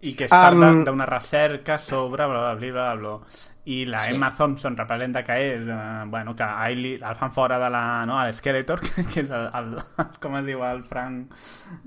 I 0.00 0.12
que 0.14 0.28
part 0.30 0.54
Um, 0.54 0.60
de- 0.84 0.84
d'una 0.90 1.06
recerca 1.06 1.76
sobre 1.78 2.24
bla, 2.26 2.38
bla, 2.38 2.54
bla, 2.54 2.70
bla, 2.72 2.94
bla. 2.94 3.18
I 3.64 3.84
la 3.84 3.98
Sí. 4.00 4.14
Emma 4.14 4.34
Thompson 4.34 4.76
representa 4.76 5.22
que 5.24 5.32
és, 5.54 5.60
eh, 5.68 6.04
bueno, 6.06 6.34
que 6.36 6.42
a 6.42 6.70
ell 6.70 6.80
li- 6.80 6.94
el 6.94 7.16
fan 7.16 7.32
fora 7.34 7.58
de 7.58 7.68
la, 7.68 8.06
no, 8.06 8.18
a 8.18 8.26
l'Skeletor, 8.28 8.80
que 9.12 9.20
és 9.20 9.30
el, 9.30 9.50
el, 9.52 9.74
com 10.20 10.36
es 10.38 10.44
diu, 10.46 10.62
el 10.64 10.84
Frank, 10.84 11.34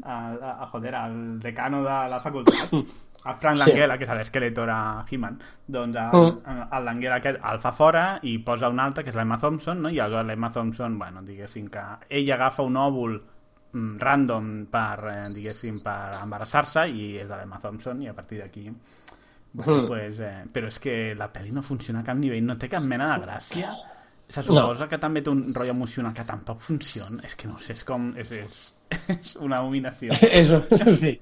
el, 0.06 0.38
el, 0.44 0.68
joder, 0.72 0.94
el 0.96 1.40
decano 1.40 1.82
de 1.84 2.10
la 2.10 2.20
facultat. 2.22 2.72
El 3.24 3.36
Frank 3.36 3.56
Sí. 3.58 3.70
Langella, 3.70 4.00
que 4.00 4.06
és 4.08 4.10
l'Skeletor 4.18 4.70
a 4.74 5.06
He-Man, 5.08 5.36
doncs 5.68 5.96
el, 5.96 6.22
Mm. 6.42 6.64
el 6.74 6.86
Langella 6.86 7.16
aquest 7.20 7.38
el 7.52 7.60
fa 7.62 7.72
fora 7.72 8.18
i 8.24 8.40
posa 8.40 8.68
un 8.70 8.80
altre, 8.80 9.04
que 9.04 9.12
és 9.12 9.16
l'Emma 9.16 9.38
Thompson, 9.38 9.80
no? 9.84 9.90
i 9.94 10.00
aleshores 10.00 10.26
l'Emma 10.26 10.50
Thompson, 10.50 10.98
bueno, 10.98 11.22
diguéssim 11.22 11.68
que 11.70 11.84
ell 12.10 12.32
agafa 12.34 12.64
un 12.64 12.78
òvul 12.82 13.20
random 13.74 14.66
per, 14.72 15.08
eh, 15.10 15.30
diguéssim, 15.34 15.80
per 15.84 16.18
embarassar-se 16.22 16.88
i 16.90 17.18
és 17.22 17.28
de 17.30 17.36
l'Emma 17.38 17.60
Thompson 17.60 18.02
i 18.04 18.08
a 18.10 18.14
partir 18.14 18.40
d'aquí 18.40 18.66
bueno, 19.54 19.82
Mm. 19.82 19.88
pues, 19.88 20.20
eh, 20.20 20.44
però 20.52 20.68
és 20.68 20.80
que 20.80 21.14
la 21.16 21.28
pel·li 21.32 21.52
no 21.52 21.62
funciona 21.62 22.00
a 22.00 22.04
cap 22.04 22.16
nivell, 22.18 22.46
no 22.46 22.58
té 22.58 22.70
cap 22.70 22.84
mena 22.84 23.10
de 23.18 23.26
gràcia 23.26 23.74
se 24.32 24.42
suposa 24.44 24.88
que 24.88 24.98
també 24.98 25.22
té 25.22 25.30
un 25.30 25.54
rotllo 25.54 25.72
emocional 25.74 26.14
que 26.14 26.24
tampoc 26.24 26.60
funciona, 26.64 27.22
és 27.24 27.36
que 27.36 27.48
no 27.50 27.58
sé, 27.60 27.74
és 27.74 27.84
com 27.84 28.14
és, 28.16 28.32
és, 28.32 28.74
és 29.20 29.36
una 29.44 29.58
abominació 29.60 30.14
sí. 31.04 31.20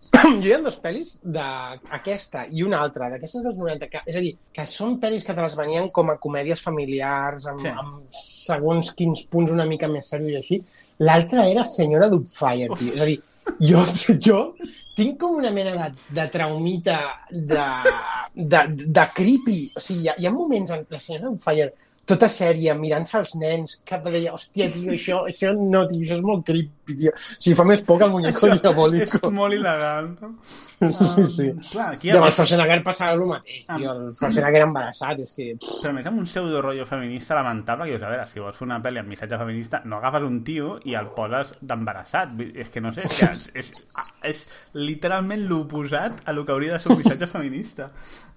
jo 0.40 0.48
hi 0.48 0.52
ha 0.54 0.58
dos 0.64 0.78
pel·lis 0.80 1.18
d'aquesta 1.22 2.46
i 2.56 2.62
una 2.64 2.80
altra, 2.80 3.10
d'aquestes 3.12 3.42
dels 3.44 3.58
90, 3.60 3.88
que, 3.92 4.00
és 4.08 4.16
a 4.16 4.22
dir, 4.24 4.32
que 4.56 4.64
són 4.68 4.96
pel·lis 5.02 5.26
que 5.26 5.34
te 5.36 5.44
les 5.44 5.56
venien 5.58 5.90
com 5.94 6.10
a 6.10 6.16
comèdies 6.22 6.62
familiars, 6.64 7.46
amb, 7.50 7.60
Sí. 7.60 7.68
sí. 7.68 7.74
amb 7.82 8.16
segons 8.20 8.92
quins 8.96 9.26
punts 9.30 9.52
una 9.52 9.66
mica 9.68 9.88
més 9.92 10.08
serios 10.08 10.32
i 10.32 10.38
així. 10.40 10.60
L'altra 11.04 11.46
era 11.48 11.66
Senyora 11.68 12.08
Dubfire, 12.12 12.70
tio. 12.80 12.94
És 12.94 13.00
a 13.00 13.10
dir, 13.10 13.18
jo, 13.60 13.84
jo 14.26 14.40
tinc 14.96 15.20
com 15.20 15.36
una 15.40 15.52
mena 15.54 15.76
de, 15.76 15.92
de 16.16 16.26
traumita 16.32 16.98
de, 17.30 17.68
de, 18.34 18.64
de 18.86 19.06
creepy. 19.14 19.60
O 19.76 19.84
sigui, 19.84 20.08
hi 20.08 20.10
ha, 20.12 20.16
hi 20.18 20.26
ha 20.28 20.34
moments 20.34 20.74
en 20.76 20.84
la 20.90 21.00
Senyora 21.00 21.30
Dubfire 21.30 21.72
tota 22.08 22.28
sèria, 22.32 22.74
mirant-se 22.78 23.18
els 23.20 23.34
nens, 23.40 23.76
que 23.86 23.98
deia, 24.06 24.32
hòstia, 24.34 24.70
tio, 24.72 24.94
això, 24.94 25.20
això 25.30 25.52
no, 25.56 25.84
tio, 25.90 26.02
això 26.02 26.16
és 26.18 26.24
molt 26.26 26.42
creepy, 26.48 26.96
tio. 26.96 27.12
O 27.14 27.20
sigui, 27.20 27.54
fa 27.58 27.66
més 27.68 27.84
por 27.86 28.00
que 28.00 28.08
el 28.08 28.14
muñeco 28.14 28.50
és 28.50 28.62
diabólico. 28.64 29.30
molt 29.36 29.54
il·legal 29.54 30.10
no? 30.16 30.34
Sí, 30.80 31.24
sí. 31.28 31.46
clar, 31.70 31.90
aquí 31.94 32.08
I 32.08 32.14
amb 32.16 32.24
el 32.24 32.32
Schwarzenegger 32.32 32.78
passava 32.86 33.12
el 33.12 33.24
mateix, 33.28 33.66
tio. 33.68 33.92
El 33.92 34.14
Schwarzenegger 34.16 34.62
embarassat, 34.64 35.20
és 35.26 35.34
que... 35.36 35.48
però 35.82 35.92
més 35.96 36.08
amb 36.08 36.22
un 36.22 36.28
pseudo 36.28 36.62
rotllo 36.64 36.86
feminista 36.88 37.36
lamentable 37.36 37.86
que 37.86 37.94
dius, 37.94 38.06
a 38.08 38.12
veure, 38.14 38.24
si 38.30 38.40
vols 38.40 38.56
fer 38.56 38.66
una 38.66 38.80
pel·li 38.82 39.02
amb 39.02 39.12
missatge 39.12 39.38
feminista 39.42 39.82
no 39.84 40.00
agafes 40.00 40.24
un 40.26 40.40
tio 40.46 40.78
i 40.88 40.96
el 40.98 41.12
poses 41.16 41.52
d'embarassat 41.60 42.32
és 42.48 42.72
que 42.72 42.82
no 42.82 42.94
sé, 42.96 43.04
és, 43.06 43.20
que 43.20 43.28
és, 43.28 43.44
és, 43.60 43.70
és 44.32 44.42
literalment 44.80 45.44
l'oposat 45.50 46.24
a 46.24 46.34
lo 46.34 46.46
que 46.46 46.56
hauria 46.56 46.78
de 46.78 46.82
ser 46.82 46.96
un 46.96 47.02
missatge 47.04 47.28
feminista 47.28 47.90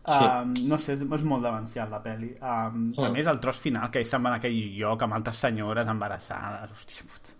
Sí. 0.06 0.25
Um, 0.25 0.53
no 0.67 0.77
sé, 0.80 0.98
és 0.99 1.23
molt 1.23 1.43
demencial 1.45 1.90
la 1.90 2.01
pel·li. 2.03 2.33
Um, 2.41 2.93
A 2.98 3.07
Mm. 3.07 3.11
més, 3.14 3.27
el 3.27 3.40
tros 3.40 3.56
final, 3.64 3.90
que 3.90 3.99
ells 3.99 4.09
se'n 4.09 4.22
van 4.23 4.33
a 4.33 4.35
aquell 4.41 4.57
lloc 4.77 5.01
amb 5.03 5.14
altres 5.14 5.38
senyores 5.38 5.88
embarassades. 5.88 6.69
Hòstia 6.72 7.03
puta. 7.07 7.32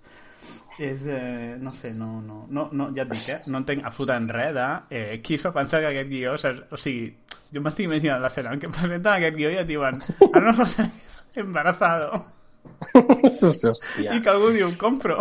És, 0.80 1.04
eh, 1.06 1.58
no 1.62 1.74
sé, 1.76 1.94
no, 1.94 2.22
no, 2.22 2.48
no, 2.50 2.70
no, 2.72 2.88
ja 2.96 3.04
et 3.04 3.10
dic, 3.12 3.28
eh? 3.30 3.42
No 3.48 3.60
entenc 3.60 3.84
absolutament 3.86 4.30
res 4.34 4.54
de 4.56 4.68
eh, 4.90 5.20
qui 5.22 5.36
es 5.36 5.44
va 5.46 5.52
pensar 5.54 5.82
que 5.82 5.88
aquest 5.92 6.10
guió... 6.10 6.38
saps? 6.38 6.64
O 6.72 6.78
sigui, 6.78 7.12
jo 7.54 7.62
m'estic 7.62 7.86
imaginant 7.86 8.22
l'escena 8.24 8.54
en 8.56 8.60
què 8.64 8.72
presenten 8.72 9.12
aquest 9.14 9.36
guió 9.38 9.52
i 9.52 9.60
et 9.62 9.68
diuen 9.68 9.94
ara 10.34 10.46
no 10.52 10.56
passa 10.58 10.88
embarazado. 11.36 12.24
Hòstia. 12.94 14.16
I 14.16 14.22
que 14.22 14.32
algú 14.32 14.52
diu, 14.56 14.70
compro. 14.80 15.18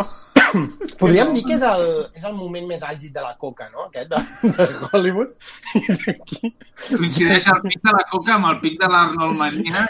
Podríem 1.01 1.33
dir 1.35 1.43
que 1.47 1.55
és 1.57 1.63
el, 1.67 1.85
és 2.15 2.27
el 2.27 2.35
moment 2.37 2.67
més 2.69 2.83
àlgid 2.85 3.13
de 3.15 3.23
la 3.23 3.33
coca, 3.39 3.69
no? 3.73 3.87
Aquest 3.87 4.11
de, 4.11 4.21
de 4.57 4.67
Hollywood. 4.89 5.33
Coincideix 5.73 7.49
el 7.55 7.63
pic 7.65 7.81
de 7.87 7.95
la 7.95 8.03
coca 8.11 8.37
amb 8.37 8.51
el 8.51 8.61
pic 8.63 8.77
de 8.81 8.91
l'Arnold 8.93 9.39
Manina 9.39 9.87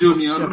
Junior. 0.00 0.48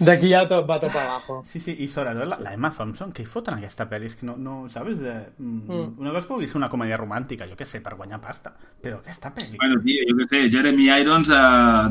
D'aquí 0.00 0.28
ja 0.28 0.42
tot 0.48 0.66
va 0.68 0.76
tot 0.82 0.92
per 0.92 1.02
abajo. 1.06 1.38
Sí, 1.48 1.60
sí, 1.62 1.72
i 1.80 1.86
sobretot 1.88 2.28
la, 2.28 2.36
la 2.44 2.52
Emma 2.52 2.68
Thompson, 2.76 3.12
què 3.16 3.24
hi 3.24 3.28
fot 3.30 3.48
en 3.48 3.56
aquesta 3.56 3.86
pel·li? 3.88 4.10
És 4.10 4.16
que 4.20 4.26
no, 4.28 4.34
no 4.36 4.56
sabes? 4.72 4.98
De, 5.00 5.14
mm, 5.38 5.54
Mm. 5.66 5.94
Una 5.98 6.10
cosa 6.12 6.26
que 6.26 6.32
pugui 6.34 6.46
ser 6.48 6.58
una 6.60 6.68
comèdia 6.70 6.96
romàntica, 7.00 7.46
jo 7.48 7.56
què 7.58 7.66
sé, 7.66 7.80
per 7.84 7.94
guanyar 7.96 8.20
pasta. 8.22 8.52
Però 8.82 8.98
aquesta 9.00 9.32
pel·li... 9.34 9.56
Bueno, 9.60 9.78
tio, 9.82 10.04
jo 10.10 10.16
què 10.20 10.26
sé, 10.30 10.40
Jeremy 10.52 10.88
Irons 11.00 11.30
a 11.34 11.40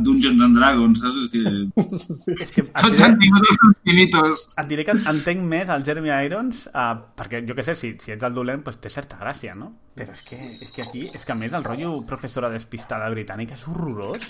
Dungeons 0.05 0.43
and 0.45 0.57
Dragons, 0.57 1.01
saps? 1.01 1.23
És 1.25 1.31
que... 1.33 2.35
És 2.45 2.53
que 2.55 2.63
diré, 2.65 2.97
centímetres 3.01 3.63
infinitos. 3.69 4.45
et 4.61 4.69
diré 4.69 4.85
que 4.87 4.95
entenc 4.95 5.43
més 5.49 5.69
el 5.73 5.85
Jeremy 5.87 6.13
Irons 6.27 6.65
uh, 6.71 6.93
perquè 7.17 7.41
jo 7.47 7.57
què 7.57 7.65
sé, 7.67 7.75
si, 7.79 7.95
si 8.03 8.13
ets 8.15 8.27
el 8.27 8.37
dolent 8.37 8.63
pues 8.65 8.77
té 8.81 8.91
certa 8.93 9.17
gràcia, 9.21 9.55
no? 9.57 9.71
Però 9.95 10.13
és 10.15 10.21
que, 10.27 10.39
és 10.43 10.71
que 10.75 10.83
aquí, 10.85 11.07
és 11.13 11.25
que 11.25 11.33
a 11.33 11.39
més 11.39 11.53
el 11.55 11.63
rotllo 11.65 11.97
professora 12.07 12.49
despistada 12.53 13.09
britànica 13.13 13.55
és 13.57 13.67
horrorós. 13.71 14.29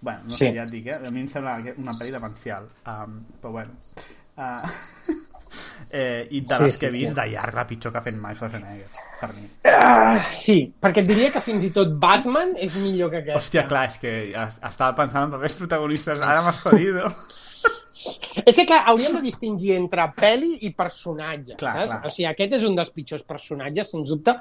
Bueno, 0.00 0.20
no 0.24 0.30
Sí. 0.30 0.46
sé, 0.46 0.54
ja 0.56 0.62
et 0.64 0.70
dic, 0.70 0.86
eh? 0.86 0.94
A 1.06 1.10
mi 1.10 1.20
em 1.20 1.28
sembla 1.28 1.58
que 1.62 1.74
una 1.76 1.92
pel·li 1.92 2.10
demencial. 2.14 2.68
Um, 2.86 3.18
però 3.40 3.50
bueno. 3.52 3.72
Uh, 4.36 4.68
eh, 5.90 6.28
I 6.30 6.40
de 6.40 6.54
Sí, 6.54 6.62
les 6.64 6.74
sí, 6.74 6.80
que 6.80 6.86
he 6.86 6.90
vist, 6.94 7.08
sí. 7.08 7.14
de 7.14 7.26
llarg 7.34 7.54
la 7.54 7.66
pitjor 7.66 7.92
que 7.92 7.98
ha 7.98 8.02
fet 8.02 8.16
mai 8.16 8.34
Schwarzenegger, 8.36 8.86
per 9.20 9.30
mi. 9.34 9.44
Ah, 9.68 10.28
sí, 10.32 10.72
perquè 10.80 11.02
et 11.02 11.08
diria 11.10 11.30
que 11.34 11.42
fins 11.44 11.64
i 11.66 11.70
tot 11.74 11.92
Batman 12.00 12.54
és 12.56 12.76
millor 12.76 13.10
que 13.10 13.18
aquesta. 13.24 13.40
Hòstia, 13.42 13.66
clar, 13.68 13.88
és 13.90 13.98
que 13.98 14.12
es- 14.30 14.58
estava 14.70 14.94
pensant 14.96 15.24
en 15.26 15.30
papers 15.36 15.54
protagonistes, 15.58 16.20
ara 16.22 16.42
m'has 16.42 16.62
jodido. 16.64 17.04
És 18.46 18.56
que, 18.56 18.64
clar, 18.64 18.84
hauríem 18.88 19.12
de 19.18 19.20
distingir 19.26 19.74
entre 19.76 20.06
pel·li 20.16 20.54
i 20.64 20.70
personatge, 20.72 21.56
Clar, 21.60 21.74
saps? 21.76 21.86
clar. 21.90 21.98
O 22.06 22.08
sigui, 22.08 22.24
aquest 22.30 22.54
és 22.56 22.62
un 22.64 22.76
dels 22.78 22.90
pitjors 22.96 23.24
personatges, 23.28 23.90
sens 23.92 24.08
dubte. 24.08 24.32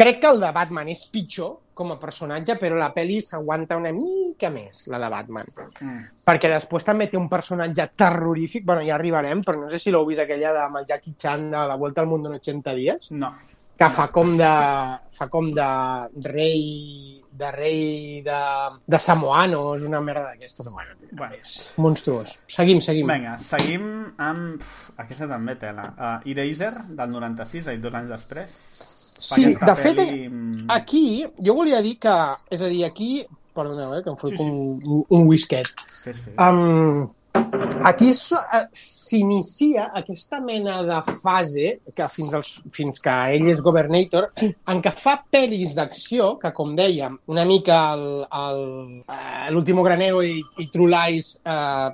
Crec 0.00 0.20
que 0.22 0.30
el 0.32 0.40
de 0.40 0.48
Batman 0.56 0.88
és 0.88 1.02
pitjor 1.12 1.58
com 1.76 1.92
a 1.92 1.98
personatge, 2.00 2.56
però 2.60 2.76
la 2.80 2.90
pel·li 2.92 3.18
s'aguanta 3.24 3.76
una 3.76 3.92
mica 3.92 4.48
més, 4.52 4.86
la 4.92 5.00
de 5.00 5.08
Batman. 5.12 5.48
Mm. 5.80 6.02
Perquè 6.28 6.48
després 6.52 6.86
també 6.88 7.08
té 7.12 7.16
un 7.20 7.28
personatge 7.28 7.86
terrorífic, 8.00 8.64
bueno, 8.68 8.84
ja 8.86 8.96
arribarem, 8.96 9.44
però 9.44 9.60
no 9.60 9.70
sé 9.72 9.80
si 9.80 9.92
l'heu 9.92 10.04
vist 10.08 10.24
aquella 10.24 10.52
de 10.56 10.62
amb 10.66 10.80
el 10.80 10.86
Jackie 10.88 11.16
Chan 11.20 11.50
de 11.52 11.64
La 11.68 11.76
Vuelta 11.80 12.00
al 12.04 12.08
Mundo 12.08 12.30
en 12.32 12.40
80 12.40 12.74
dies, 12.80 13.10
No. 13.12 13.34
que 13.80 13.88
fa 13.88 14.08
com 14.12 14.34
de, 14.36 14.50
fa 15.08 15.28
com 15.32 15.52
de 15.56 15.68
rei 16.28 17.20
de 17.40 17.50
rei 17.52 18.22
de, 18.22 18.40
de 18.86 18.98
Samoanos, 18.98 19.82
una 19.88 20.00
merda 20.00 20.26
d'aquestes. 20.32 20.66
Bueno, 20.68 20.96
Bueno. 21.12 21.34
és 21.40 21.74
monstruós. 21.78 22.40
Seguim, 22.48 22.80
seguim. 22.84 23.08
Vinga, 23.08 23.38
seguim 23.38 23.84
amb... 24.18 24.60
Aquesta 25.00 25.24
també 25.30 25.54
tela. 25.56 25.86
Uh, 25.96 26.28
Eraser, 26.28 26.74
del 26.92 27.14
96, 27.14 27.70
i 27.72 27.80
dos 27.80 27.94
anys 27.96 28.10
després. 28.12 28.52
Sí, 29.20 29.52
de 29.54 29.76
fet, 29.76 30.00
pel·li, 30.00 30.28
mm, 30.28 30.66
aquí, 30.72 31.04
jo 31.44 31.54
volia 31.60 31.82
dir 31.84 31.96
que, 32.00 32.16
és 32.50 32.64
a 32.64 32.72
dir, 32.72 32.84
aquí, 32.88 33.12
perdoneu, 33.54 33.94
eh, 33.98 34.02
que 34.02 34.10
em 34.10 34.16
foto 34.16 34.36
Sí, 34.36 34.42
sí, 34.42 34.50
sí. 34.50 34.84
un, 34.86 35.04
un 35.08 35.26
whisket. 35.28 35.72
Fes, 35.86 36.16
fes. 36.16 36.34
Um, 36.38 37.08
aquí 37.84 38.10
eh, 38.10 38.64
s'inicia 38.72 39.90
aquesta 39.94 40.40
mena 40.40 40.82
de 40.82 40.98
fase 41.20 41.80
que 41.94 42.08
fins, 42.08 42.34
als, 42.34 42.56
fins 42.72 43.00
que 43.02 43.14
ell 43.36 43.48
és 43.52 43.62
governator, 43.62 44.30
en 44.40 44.82
què 44.82 44.92
fa 44.96 45.18
pel·lis 45.30 45.74
d'acció, 45.76 46.34
que 46.40 46.52
com 46.56 46.74
dèiem, 46.78 47.18
una 47.30 47.44
mica 47.44 47.80
eh, 47.96 49.50
l'Último 49.50 49.84
Granero 49.86 50.22
i, 50.26 50.38
i 50.58 50.70
True 50.72 50.90
Lies 50.90 51.36
eh, 51.44 51.90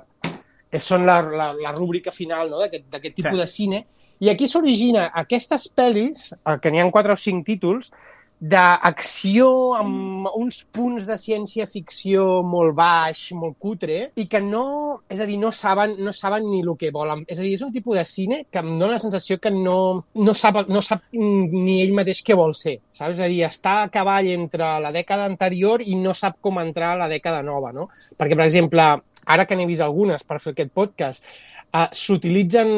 són 0.83 1.05
la, 1.07 1.21
la, 1.21 1.53
la 1.53 1.71
rúbrica 1.71 2.11
final 2.11 2.49
no? 2.51 2.59
d'aquest 2.59 3.15
tipus 3.15 3.31
Sí. 3.31 3.39
de 3.39 3.47
cine. 3.47 3.85
I 4.19 4.29
aquí 4.29 4.47
s'origina 4.47 5.07
aquestes 5.13 5.69
pel·lis, 5.73 6.33
eh, 6.33 6.57
que 6.61 6.71
n'hi 6.71 6.79
ha 6.83 6.91
quatre 6.91 7.13
o 7.13 7.19
cinc 7.19 7.45
títols, 7.45 7.91
d'acció 8.39 9.47
amb 9.79 10.27
uns 10.37 10.59
punts 10.71 11.07
de 11.09 11.15
ciència-ficció 11.17 12.43
molt 12.45 12.75
baix, 12.77 13.31
molt 13.33 13.55
cutre, 13.57 14.11
i 14.15 14.27
que 14.29 14.41
no, 14.43 15.01
és 15.09 15.21
a 15.23 15.25
dir, 15.25 15.39
no 15.41 15.49
saben, 15.51 15.95
no 16.03 16.13
saben 16.13 16.45
ni 16.51 16.61
el 16.61 16.69
que 16.77 16.91
volen. 16.93 17.23
És 17.27 17.39
a 17.39 17.45
dir, 17.45 17.55
és 17.57 17.63
un 17.65 17.71
tipus 17.73 17.97
de 17.97 18.05
cine 18.05 18.43
que 18.51 18.61
em 18.61 18.75
dóna 18.77 18.93
la 18.97 19.01
sensació 19.01 19.39
que 19.41 19.49
no, 19.49 20.05
no, 20.13 20.33
sap, 20.37 20.67
no 20.69 20.83
sap 20.85 21.07
ni 21.13 21.79
ell 21.81 21.95
mateix 21.97 22.21
què 22.25 22.37
vol 22.37 22.53
ser. 22.57 22.77
Saps? 22.91 23.17
És 23.17 23.23
a 23.25 23.31
dir, 23.31 23.41
està 23.47 23.79
a 23.83 23.91
cavall 23.93 24.29
entre 24.35 24.69
la 24.83 24.93
dècada 24.93 25.25
anterior 25.25 25.81
i 25.81 25.97
no 25.97 26.13
sap 26.13 26.37
com 26.41 26.61
entrar 26.61 26.93
a 26.93 27.01
la 27.05 27.09
dècada 27.11 27.41
nova, 27.41 27.73
no? 27.73 27.89
Perquè, 28.17 28.37
per 28.37 28.45
exemple, 28.45 28.85
ara 29.27 29.45
que 29.45 29.57
n'he 29.59 29.67
vist 29.69 29.85
algunes 29.85 30.23
per 30.27 30.39
fer 30.43 30.55
aquest 30.55 30.71
podcast, 30.75 31.25
uh, 31.73 31.87
s'utilitzen, 31.91 32.69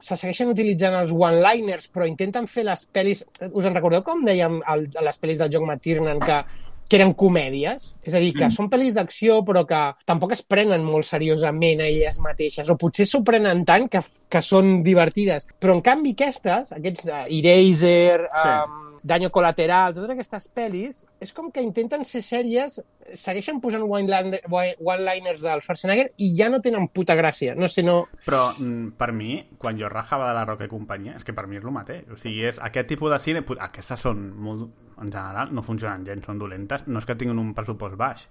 se 0.00 0.16
segueixen 0.16 0.54
utilitzant 0.54 0.96
els 1.00 1.12
one-liners, 1.14 1.90
però 1.92 2.08
intenten 2.08 2.48
fer 2.50 2.66
les 2.68 2.86
pel·lis... 2.94 3.24
Us 3.52 3.68
en 3.68 3.76
recordeu 3.76 4.04
com 4.06 4.24
dèiem 4.26 4.62
el, 4.74 4.88
les 5.04 5.20
pel·lis 5.20 5.42
del 5.42 5.52
John 5.52 5.68
McTiernan 5.68 6.24
que 6.24 6.42
que 6.88 6.96
eren 6.96 7.12
comèdies, 7.12 7.90
és 8.00 8.14
a 8.16 8.20
dir, 8.22 8.32
que 8.32 8.46
mm. 8.46 8.54
són 8.54 8.70
pel·lis 8.72 8.96
d'acció 8.96 9.42
però 9.44 9.64
que 9.68 9.80
tampoc 10.08 10.32
es 10.32 10.40
prenen 10.40 10.86
molt 10.86 11.04
seriosament 11.04 11.82
a 11.84 11.88
elles 11.90 12.16
mateixes, 12.24 12.70
o 12.72 12.78
potser 12.80 13.04
s'ho 13.04 13.20
prenen 13.26 13.60
tant 13.68 13.90
que, 13.92 14.00
que 14.32 14.42
són 14.44 14.78
divertides. 14.86 15.44
Però 15.60 15.76
en 15.76 15.84
canvi 15.84 16.16
aquestes, 16.16 16.72
aquests 16.72 17.10
uh, 17.12 17.26
Eraser, 17.28 18.24
Sí. 18.32 18.54
um, 18.54 18.87
Daño 19.08 19.30
Colateral, 19.32 19.94
totes 19.96 20.12
aquestes 20.12 20.50
pel·lis, 20.52 20.98
és 21.24 21.30
com 21.32 21.48
que 21.54 21.62
intenten 21.64 22.04
ser 22.04 22.20
sèries, 22.20 22.74
segueixen 23.16 23.56
posant 23.64 23.86
one-liner- 23.86 24.42
one-liners 24.52 25.40
del 25.46 25.62
Schwarzenegger 25.64 26.10
i 26.20 26.28
ja 26.36 26.50
no 26.52 26.60
tenen 26.60 26.90
puta 26.92 27.16
gràcia. 27.16 27.54
No 27.56 27.70
sé, 27.72 27.82
no... 27.86 28.02
Però 28.26 28.42
mm, 28.52 28.92
per 29.00 29.08
mi, 29.16 29.38
quan 29.56 29.80
jo 29.80 29.88
rajava 29.88 30.28
de 30.28 30.36
la 30.36 30.44
Roca 30.44 30.68
i 30.68 30.72
companyia, 30.72 31.16
és 31.16 31.24
que 31.24 31.32
per 31.32 31.46
mi 31.48 31.56
és 31.56 31.64
el 31.64 31.72
mateix. 31.72 32.04
O 32.12 32.20
sigui, 32.20 32.44
és 32.50 32.60
aquest 32.60 32.92
tipus 32.92 33.14
de 33.14 33.20
cine... 33.24 33.44
Aquestes 33.70 34.04
són 34.04 34.28
molt... 34.36 34.84
En 34.98 35.12
general, 35.14 35.52
no 35.54 35.62
funcionen 35.62 36.02
gens, 36.02 36.24
són 36.26 36.40
dolentes. 36.42 36.82
No 36.90 36.98
és 36.98 37.06
que 37.06 37.14
tinguin 37.14 37.38
un 37.38 37.52
pressupost 37.54 37.94
baix. 37.96 38.24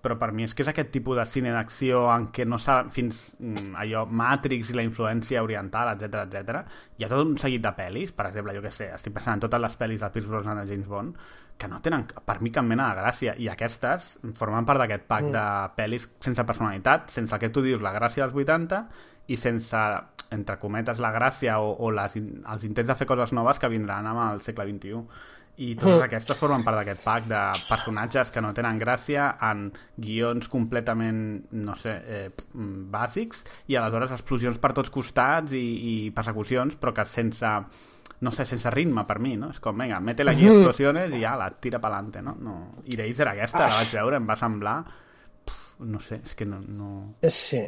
Però 0.00 0.16
per 0.16 0.30
mi 0.32 0.46
és 0.46 0.54
que 0.56 0.64
és 0.64 0.70
aquest 0.72 0.88
tipus 0.94 1.18
de 1.18 1.26
cine 1.28 1.50
d'acció 1.52 2.06
en 2.14 2.30
què 2.32 2.46
no 2.48 2.56
saben 2.58 2.88
fins 2.94 3.34
mm, 3.38 3.74
allò, 3.82 4.06
Matrix 4.08 4.70
i 4.72 4.78
la 4.78 4.84
influència 4.86 5.42
oriental, 5.44 5.92
etc 5.92 6.22
etc. 6.24 6.62
Hi 6.96 7.04
ha 7.04 7.10
tot 7.12 7.26
un 7.26 7.36
seguit 7.38 7.60
de 7.62 7.74
pel·lis, 7.76 8.14
per 8.16 8.30
exemple, 8.30 8.54
jo 8.56 8.64
que 8.64 8.72
sé, 8.72 8.88
estic 8.96 9.12
pensant 9.18 9.36
en 9.36 9.44
totes 9.44 9.60
les 9.60 9.76
pel·lis 9.76 10.00
de 10.00 10.10
Pierce 10.14 10.30
Brosnan 10.32 10.62
de 10.62 10.66
James 10.72 10.88
Bond, 10.88 11.18
que 11.60 11.68
no 11.68 11.82
tenen 11.84 12.06
per 12.24 12.38
mi 12.40 12.48
cap 12.50 12.64
mena 12.64 12.86
de 12.88 13.02
gràcia 13.02 13.34
i 13.36 13.50
aquestes 13.52 14.14
formen 14.40 14.64
part 14.64 14.80
d'aquest 14.80 15.04
pack 15.10 15.26
Mm. 15.28 15.32
de 15.36 15.44
pel·lis 15.76 16.08
sense 16.24 16.44
personalitat, 16.48 17.10
sense 17.12 17.34
el 17.36 17.40
que 17.40 17.50
tu 17.52 17.60
dius 17.60 17.82
la 17.84 17.92
gràcia 17.92 18.24
dels 18.24 18.34
80 18.34 18.86
i 19.28 19.36
sense, 19.36 19.76
entre 20.30 20.56
cometes, 20.58 20.98
la 20.98 21.12
gràcia 21.12 21.58
o, 21.60 21.74
o 21.76 21.90
les, 21.92 22.16
els 22.16 22.64
intents 22.64 22.88
de 22.88 22.96
fer 22.96 23.06
coses 23.06 23.34
noves 23.36 23.58
que 23.58 23.68
vindran 23.68 24.06
amb 24.06 24.24
el 24.32 24.40
segle 24.40 24.64
XXI. 24.70 25.04
I 25.60 25.74
totes 25.76 25.98
Mm. 26.00 26.04
aquestes 26.06 26.38
formen 26.40 26.62
part 26.64 26.78
d'aquest 26.78 27.04
pack 27.04 27.26
de 27.28 27.40
personatges 27.68 28.30
que 28.32 28.40
no 28.40 28.54
tenen 28.56 28.78
gràcia 28.80 29.36
en 29.50 29.66
guions 30.00 30.48
completament, 30.48 31.50
no 31.52 31.74
sé, 31.76 31.92
eh, 32.06 32.30
mm, 32.54 32.90
bàsics 32.90 33.44
i 33.68 33.76
aleshores 33.76 34.12
explosions 34.16 34.56
per 34.58 34.72
tots 34.72 34.88
costats 34.90 35.52
i, 35.52 36.06
i 36.06 36.10
persecucions, 36.16 36.76
però 36.80 36.94
que 36.96 37.04
sense 37.04 37.46
no 38.20 38.30
sé, 38.32 38.44
sense 38.44 38.68
ritme 38.70 39.04
per 39.08 39.18
mi, 39.18 39.34
no? 39.36 39.48
És 39.50 39.60
com, 39.60 39.76
vinga, 39.78 39.98
mete-la 40.00 40.32
aquí 40.32 40.44
Mhm. 40.44 40.56
explosiones 40.58 41.12
i 41.14 41.20
ja, 41.22 41.36
la 41.36 41.50
tira 41.50 41.78
pa'lante, 41.80 42.20
no? 42.22 42.34
no. 42.38 42.56
I 42.84 42.96
d'ells 42.96 43.18
era 43.20 43.32
aquesta, 43.32 43.60
la 43.66 43.76
vaig 43.78 43.92
veure, 43.94 44.16
em 44.16 44.26
va 44.28 44.36
semblar... 44.36 44.84
Pff, 45.44 45.80
no 45.80 45.98
sé, 46.00 46.20
és 46.24 46.34
que 46.34 46.44
no... 46.44 46.58
no... 46.60 47.14
Sí. 47.22 47.62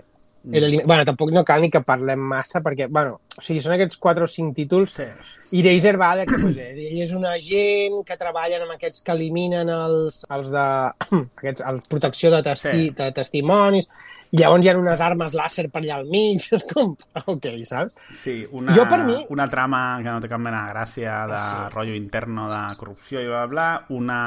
L'elim- 0.44 0.82
bueno, 0.84 1.04
tampoc 1.04 1.30
no 1.30 1.44
cal 1.44 1.60
ni 1.62 1.70
que 1.70 1.80
parlem 1.86 2.18
massa, 2.18 2.60
perquè, 2.60 2.88
bueno, 2.90 3.20
o 3.38 3.40
sigui, 3.40 3.60
són 3.62 3.74
aquests 3.76 3.96
4 3.98 4.24
o 4.24 4.26
5 4.26 4.52
títols, 4.56 4.90
Sí. 4.90 5.04
i 5.52 5.60
Eraser 5.60 5.96
va 6.00 6.16
de 6.16 6.24
que 6.26 6.34
pues, 6.34 6.56
eh, 6.56 6.72
ell 6.90 6.98
és 7.02 7.12
un 7.14 7.24
agent 7.24 8.00
que 8.04 8.16
treballen 8.16 8.62
amb 8.62 8.72
aquests 8.74 9.02
que 9.02 9.12
eliminen 9.12 9.68
els, 9.70 10.26
els 10.28 10.50
de... 10.50 10.64
aquests, 11.36 11.62
el 11.64 11.80
protecció 11.88 12.30
de, 12.32 12.42
testi, 12.42 12.72
Sí. 12.72 12.90
de 12.90 13.12
testimonis, 13.12 13.86
i 14.32 14.40
llavors 14.40 14.64
hi 14.64 14.68
ha 14.70 14.76
unes 14.78 15.00
armes 15.00 15.34
làser 15.38 15.68
per 15.70 15.82
allà 15.82 15.98
al 16.00 16.06
mig, 16.10 16.42
és 16.56 16.64
com, 16.72 16.96
ok, 17.26 17.46
saps? 17.64 17.94
Sí, 18.22 18.46
una, 18.50 18.74
Jo, 18.74 18.88
per 18.88 19.04
mi- 19.06 19.24
una 19.30 19.46
trama 19.48 20.00
que 20.02 20.08
no 20.10 20.20
té 20.20 20.28
cap 20.28 20.40
mena 20.40 20.64
de 20.66 20.72
gràcia 20.74 21.26
de 21.30 21.38
Sí. 21.38 21.74
rotllo 21.74 21.94
interno 21.94 22.48
de 22.50 22.76
corrupció 22.76 23.20
i 23.22 23.28
bla, 23.28 23.46
bla, 23.46 23.68
bla, 23.86 23.96
una 23.96 24.18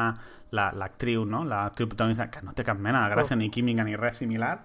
la- 0.51 0.71
l'actriu, 0.71 1.25
no? 1.25 1.43
L'actriu 1.43 1.89
protagonista, 1.89 2.29
que 2.31 2.39
no 2.41 2.53
té 2.53 2.63
cap 2.63 2.77
mena 2.79 3.03
de 3.09 3.13
gràcia, 3.15 3.33
Oh. 3.35 3.39
ni 3.41 3.49
química 3.49 3.83
ni 3.83 3.97
res 3.97 4.15
similar, 4.17 4.61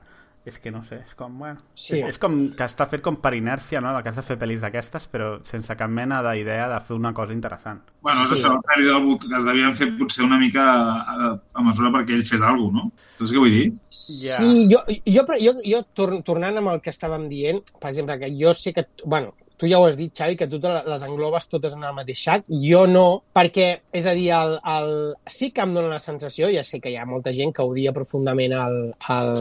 és 0.50 0.58
que 0.60 0.72
no 0.74 0.82
sé, 0.84 0.98
és 1.06 1.14
com, 1.18 1.38
bueno... 1.40 1.62
Sí. 1.74 1.96
És, 2.00 2.12
és 2.14 2.18
com 2.20 2.36
que 2.58 2.66
està 2.66 2.86
fet 2.90 3.02
com 3.06 3.16
per 3.22 3.32
inèrcia, 3.38 3.80
no?, 3.80 3.94
de 3.96 4.02
que 4.04 4.10
has 4.12 4.18
de 4.20 4.24
fer 4.26 4.36
pel·lis 4.40 4.60
d'aquestes, 4.64 5.06
però 5.12 5.30
sense 5.46 5.74
cap 5.78 5.90
mena 5.90 6.20
d'idea 6.26 6.68
de 6.74 6.80
fer 6.86 6.96
una 6.98 7.14
cosa 7.16 7.32
interessant. 7.36 7.80
Bueno, 8.02 8.24
és 8.26 8.34
Sí. 8.34 8.40
això, 8.40 8.52
pel·lis 8.68 8.90
del 8.90 9.08
que 9.22 9.36
es 9.38 9.48
devien 9.48 9.76
fer 9.78 9.90
potser 9.98 10.24
una 10.26 10.38
mica 10.42 10.66
a, 10.66 11.30
a 11.54 11.62
mesura 11.66 11.90
perquè 11.94 12.18
ell 12.18 12.24
fes 12.26 12.42
alguna 12.42 12.82
cosa, 12.82 12.90
no? 12.90 13.06
Saps 13.18 13.32
què 13.34 13.44
vull 13.44 13.54
dir? 13.56 13.66
Sí, 13.88 14.66
jo, 14.70 14.82
jo, 15.06 15.24
jo, 15.40 15.54
jo 15.64 15.82
tor 15.94 16.16
tornant 16.26 16.58
amb 16.60 16.74
el 16.74 16.80
que 16.84 16.90
estàvem 16.92 17.28
dient, 17.30 17.62
per 17.80 17.90
exemple, 17.94 18.18
que 18.20 18.32
jo 18.36 18.52
sé 18.54 18.74
que... 18.76 18.86
Bueno, 19.04 19.34
tu 19.60 19.68
ja 19.68 19.78
ho 19.78 19.84
has 19.84 19.98
dit, 19.98 20.12
Xavi, 20.16 20.38
que 20.40 20.48
tu 20.48 20.58
te 20.60 20.72
les 20.72 21.02
englobes 21.04 21.48
totes 21.52 21.76
en 21.76 21.84
el 21.84 21.94
mateix 21.96 22.24
sac. 22.24 22.46
Jo 22.64 22.86
no, 22.88 23.06
perquè, 23.36 23.68
és 23.92 24.08
a 24.08 24.16
dir, 24.16 24.30
el, 24.32 24.56
el... 24.74 24.92
sí 25.28 25.50
que 25.52 25.66
em 25.66 25.74
dóna 25.76 25.92
la 25.92 26.02
sensació, 26.02 26.48
ja 26.54 26.64
sé 26.64 26.80
que 26.80 26.92
hi 26.92 26.96
ha 26.96 27.08
molta 27.08 27.34
gent 27.36 27.52
que 27.56 27.66
odia 27.68 27.92
profundament 27.96 28.56
el... 28.56 28.78
el... 29.16 29.34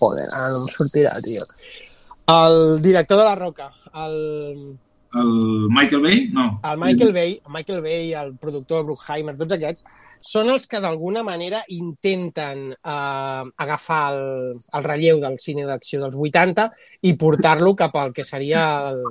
Joder, 0.00 0.30
ara 0.32 0.54
no 0.54 0.62
em 0.64 0.70
sortirà, 0.72 1.12
tio. 1.20 1.44
El 2.32 2.80
director 2.80 3.20
de 3.20 3.26
La 3.26 3.36
Roca, 3.36 3.68
el, 4.00 4.16
El 5.12 5.66
Michael 5.68 6.02
Bay? 6.02 6.28
No. 6.32 6.60
el 6.64 6.78
Michael 6.78 7.12
Bay, 7.12 7.40
el 7.44 7.52
Michael 7.52 7.82
Bay, 7.82 8.12
el 8.14 8.36
productor 8.38 8.84
Bruckheimer, 8.84 9.36
tots 9.36 9.56
aquests, 9.56 9.84
són 10.20 10.52
els 10.52 10.68
que 10.70 10.80
d'alguna 10.80 11.24
manera 11.26 11.64
intenten 11.74 12.70
eh, 12.72 13.44
agafar 13.64 14.04
el, 14.14 14.60
el 14.60 14.86
relleu 14.86 15.20
del 15.20 15.40
cine 15.42 15.66
d'acció 15.66 16.00
dels 16.04 16.16
80 16.16 16.68
i 17.08 17.16
portar-lo 17.18 17.74
cap 17.74 17.96
al 17.96 18.14
que 18.14 18.24
seria 18.28 18.62
el, 18.92 19.02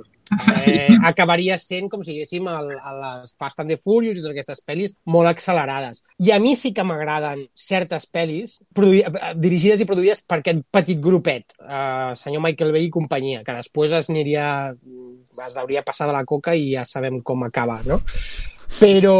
eh, 0.66 0.88
acabaria 1.06 1.58
sent 1.60 1.90
com 1.92 2.04
si 2.04 2.14
diguéssim 2.14 2.48
el, 2.50 2.72
a 2.78 2.94
les 2.96 3.34
Fast 3.38 3.62
and 3.62 3.72
the 3.72 3.78
Furious 3.80 4.18
i 4.18 4.24
totes 4.24 4.36
aquestes 4.36 4.64
pel·lis 4.66 4.96
molt 5.10 5.30
accelerades. 5.30 6.04
I 6.22 6.34
a 6.34 6.40
mi 6.42 6.56
sí 6.58 6.74
que 6.76 6.84
m'agraden 6.86 7.46
certes 7.54 8.08
pel·lis 8.10 8.58
eh, 8.60 9.04
dirigides 9.36 9.82
i 9.82 9.88
produïdes 9.88 10.24
per 10.26 10.40
aquest 10.40 10.64
petit 10.72 11.00
grupet, 11.02 11.56
eh, 11.62 12.12
senyor 12.18 12.44
Michael 12.44 12.74
Bay 12.76 12.88
i 12.88 12.94
companyia, 12.94 13.44
que 13.46 13.56
després 13.56 13.96
es 13.96 14.10
aniria 14.12 14.50
es 15.46 15.54
deuria 15.54 15.84
passar 15.86 16.08
de 16.08 16.14
la 16.16 16.24
coca 16.26 16.54
i 16.56 16.72
ja 16.74 16.84
sabem 16.84 17.20
com 17.22 17.44
acaba, 17.46 17.80
no? 17.86 18.00
Però, 18.78 19.16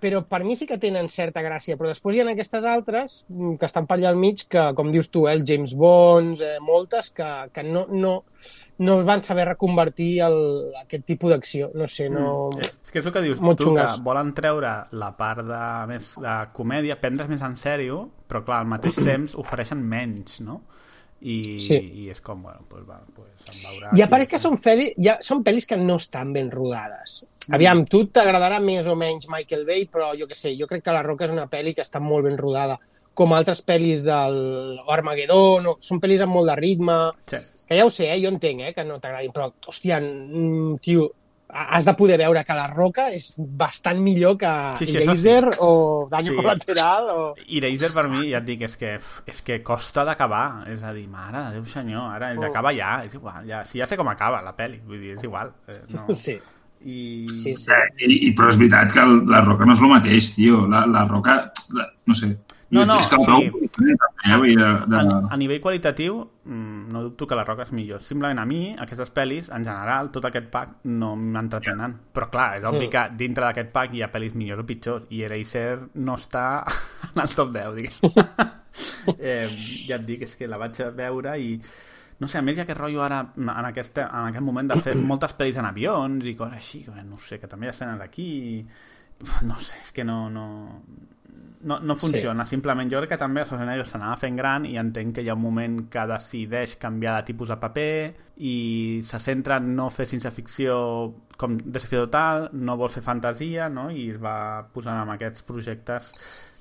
però 0.00 0.20
per 0.28 0.42
mi 0.44 0.54
sí 0.56 0.66
que 0.68 0.76
tenen 0.78 1.08
certa 1.12 1.42
gràcia, 1.44 1.76
però 1.76 1.88
després 1.90 2.16
hi 2.16 2.20
ha 2.22 2.26
aquestes 2.30 2.64
altres 2.68 3.16
mm, 3.28 3.54
que 3.60 3.66
estan 3.68 3.86
per 3.88 3.96
allà 3.98 4.10
al 4.12 4.16
mig, 4.20 4.44
que, 4.48 4.62
com 4.76 4.90
dius 4.92 5.10
tu, 5.10 5.26
eh, 5.28 5.32
el 5.34 5.44
James 5.48 5.74
Bond, 5.76 6.40
eh, 6.44 6.56
moltes, 6.64 7.10
que, 7.16 7.26
que 7.52 7.64
no, 7.66 7.86
no, 7.90 8.12
no 8.78 8.96
van 9.04 9.22
saber 9.26 9.48
reconvertir 9.48 10.20
el, 10.26 10.38
aquest 10.82 11.04
tipus 11.08 11.32
d'acció. 11.34 11.70
No 11.74 11.86
sé, 11.90 12.08
no... 12.12 12.50
Mm. 12.54 12.70
És 12.86 12.92
que 12.94 13.02
és 13.02 13.06
el 13.10 13.12
que 13.16 13.24
dius 13.26 13.40
Molt 13.44 13.58
tu, 13.60 13.72
que 13.72 13.82
xungues. 13.82 14.00
volen 14.06 14.32
treure 14.36 14.72
la 14.96 15.10
part 15.18 15.44
de, 15.44 15.62
més 15.90 16.14
de 16.22 16.36
comèdia, 16.56 16.96
prendre's 17.02 17.28
més 17.32 17.42
en 17.44 17.56
sèrio, 17.60 18.04
però 18.30 18.44
clar, 18.46 18.62
al 18.64 18.72
mateix 18.76 18.96
temps 19.10 19.36
ofereixen 19.36 19.82
menys, 19.82 20.40
no? 20.46 20.62
I, 21.20 21.56
Sí. 21.64 21.76
i 22.04 22.10
és 22.12 22.20
com, 22.20 22.42
bueno, 22.44 22.64
pues 22.68 22.84
va, 22.86 23.00
pues 23.16 23.35
veurà... 23.35 23.35
I 23.96 24.02
a 24.02 24.08
part 24.10 24.22
és 24.26 24.28
que 24.28 24.38
són, 24.42 24.58
fel 24.62 24.82
ja, 24.98 25.16
són 25.22 25.42
pel·lis 25.46 25.66
que 25.68 25.76
no 25.78 25.96
estan 26.00 26.32
ben 26.34 26.50
rodades. 26.50 27.20
Aviam, 27.54 27.84
tu 27.86 28.04
t'agradarà 28.10 28.58
més 28.62 28.88
o 28.90 28.96
menys 28.98 29.28
Michael 29.30 29.64
Bay, 29.68 29.84
però 29.86 30.10
jo 30.18 30.26
que 30.26 30.34
sé, 30.34 30.56
jo 30.58 30.66
crec 30.66 30.82
que 30.82 30.94
La 30.94 31.02
Roca 31.06 31.28
és 31.28 31.34
una 31.34 31.46
pel·li 31.46 31.74
que 31.76 31.84
està 31.84 32.00
molt 32.02 32.26
ben 32.26 32.36
rodada, 32.38 32.78
com 33.14 33.32
altres 33.32 33.62
pel·lis 33.64 34.02
del 34.04 34.80
Armageddon, 34.92 35.66
o, 35.70 35.76
són 35.80 36.00
pel·lis 36.02 36.24
amb 36.24 36.34
molt 36.34 36.50
de 36.50 36.56
ritme, 36.58 36.96
Sí. 37.30 37.38
que 37.68 37.78
ja 37.78 37.86
ho 37.86 37.90
sé, 37.90 38.10
eh, 38.12 38.18
jo 38.22 38.28
entenc 38.34 38.60
eh, 38.62 38.72
que 38.74 38.84
no 38.84 38.98
t'agradin, 38.98 39.32
però, 39.32 39.52
hòstia, 39.66 40.00
mm, 40.00 40.78
tio, 40.82 41.06
has 41.48 41.84
de 41.84 41.94
poder 41.94 42.18
veure 42.18 42.42
que 42.44 42.54
La 42.58 42.66
Roca 42.66 43.06
és 43.14 43.28
bastant 43.36 44.00
millor 44.02 44.36
que 44.38 44.50
Sí, 44.80 44.86
sí, 44.90 45.04
Laser 45.04 45.52
sí. 45.52 45.58
o 45.60 46.08
Daño 46.10 46.32
Sí. 46.32 46.36
Colateral 46.36 47.10
o... 47.12 47.34
I 47.46 47.60
Eraser 47.60 47.92
per 47.94 48.08
mi, 48.10 48.30
ja 48.32 48.40
et 48.42 48.48
dic, 48.48 48.64
és 48.66 48.76
que, 48.76 48.96
és 49.26 49.42
que 49.46 49.60
costa 49.62 50.04
d'acabar. 50.04 50.66
És 50.72 50.82
a 50.82 50.92
dir, 50.96 51.06
mare 51.08 51.44
de 51.46 51.60
Déu 51.60 51.66
senyor, 51.70 52.10
ara 52.16 52.32
Oh. 52.36 52.44
acaba 52.44 52.72
ja, 52.74 53.04
és 53.06 53.14
igual. 53.14 53.46
Ja, 53.48 53.64
si 53.64 53.78
ja 53.78 53.86
sé 53.86 53.96
com 53.96 54.08
acaba 54.08 54.42
la 54.42 54.56
pel·li, 54.56 54.80
vull 54.84 55.00
dir, 55.00 55.14
és 55.16 55.24
igual. 55.24 55.54
Eh, 55.68 55.80
no. 55.94 56.06
Sí. 56.26 56.36
I... 56.86 57.26
Sí, 57.32 57.54
sí. 57.56 57.70
Eh, 57.72 57.86
i, 58.04 58.18
i, 58.28 58.34
però 58.36 58.50
és 58.50 58.58
veritat 58.60 58.92
que 58.92 59.00
el, 59.00 59.22
la 59.30 59.40
Roca 59.46 59.64
no 59.64 59.72
és 59.72 59.80
el 59.80 59.90
mateix, 59.94 60.34
tio. 60.34 60.66
La, 60.70 60.84
la 60.86 61.06
Roca, 61.08 61.38
la, 61.74 61.86
no 62.06 62.14
sé. 62.14 62.34
No, 62.74 62.84
no, 62.84 62.98
és 62.98 63.06
sí. 63.06 63.50
de... 64.58 64.98
A, 64.98 65.02
a 65.30 65.36
nivell 65.38 65.60
qualitatiu, 65.62 66.18
mm, 66.44 66.75
no 66.92 67.02
dubto 67.04 67.26
que 67.26 67.36
la 67.38 67.44
Roca 67.44 67.64
és 67.66 67.72
millor. 67.76 68.00
Simplement 68.04 68.38
a 68.42 68.44
mi, 68.48 68.74
aquestes 68.78 69.10
pel·lis, 69.14 69.48
en 69.54 69.64
general, 69.66 70.10
tot 70.14 70.24
aquest 70.28 70.46
pack 70.52 70.84
no 70.92 71.14
m'entretenen. 71.16 71.96
Però 72.14 72.28
clar, 72.30 72.48
és 72.58 72.64
obvi 72.68 72.86
Mm. 72.86 72.90
que 72.90 73.04
dintre 73.16 73.44
d'aquest 73.46 73.72
pack 73.72 73.94
hi 73.94 74.02
ha 74.02 74.10
pel·lis 74.12 74.34
millors 74.34 74.62
o 74.62 74.66
pitjors, 74.66 75.04
i 75.10 75.22
Eraser 75.26 75.80
no 75.94 76.14
està 76.14 76.46
en 77.14 77.22
el 77.22 77.34
top 77.34 77.52
10, 77.52 77.74
diguéssim. 77.74 78.10
eh, 79.18 79.46
ja 79.88 79.96
et 79.96 80.06
dic, 80.06 80.22
és 80.22 80.36
que 80.36 80.48
la 80.48 80.58
vaig 80.60 80.76
veure 80.96 81.36
i 81.38 81.54
no 82.18 82.28
sé, 82.28 82.38
a 82.38 82.42
més 82.42 82.56
hi 82.56 82.60
ha 82.60 82.64
aquest 82.64 82.78
rotllo 82.80 83.02
ara 83.04 83.18
en, 83.36 83.48
aquest, 83.68 83.98
en 84.00 84.30
aquest 84.30 84.44
moment 84.44 84.70
de 84.72 84.80
fer 84.80 84.94
moltes 85.10 85.34
pel·lis 85.36 85.58
en 85.60 85.66
avions 85.68 86.24
i 86.24 86.34
coses 86.34 86.56
així, 86.56 86.84
no 87.04 87.18
sé, 87.20 87.38
que 87.38 87.46
també 87.48 87.66
hi 87.66 87.72
ha 87.72 87.76
escenes 87.76 88.00
aquí 88.00 88.28
i... 88.54 88.66
No 89.48 89.56
sé, 89.64 89.78
és 89.80 89.92
que 89.96 90.04
no, 90.04 90.26
no, 90.28 90.42
no, 91.62 91.78
no 91.80 91.96
funciona. 91.96 92.44
Sí. 92.44 92.50
Simplement 92.56 92.90
jo 92.92 92.98
crec 93.00 93.10
que 93.14 93.18
també 93.20 93.44
Schwarzenegger 93.44 93.86
s'anava 93.88 94.16
fent 94.20 94.36
gran 94.36 94.66
i 94.66 94.76
entenc 94.78 95.14
que 95.16 95.22
hi 95.24 95.28
ha 95.30 95.34
un 95.34 95.42
moment 95.42 95.78
que 95.90 96.06
decideix 96.06 96.76
canviar 96.82 97.16
de 97.20 97.26
tipus 97.32 97.48
de 97.48 97.56
paper 97.56 98.14
i 98.38 99.00
se 99.04 99.18
centra 99.22 99.56
en 99.56 99.74
no 99.76 99.88
fer 99.90 100.06
ciència-ficció 100.06 100.76
com 101.36 101.56
Desafió 101.58 102.04
Total, 102.06 102.48
no 102.52 102.76
vol 102.80 102.90
fer 102.92 103.02
fantasia, 103.04 103.68
no? 103.68 103.90
I 103.90 104.10
es 104.14 104.20
va 104.22 104.66
posant 104.72 104.98
amb 105.02 105.12
aquests 105.16 105.42
projectes 105.48 106.10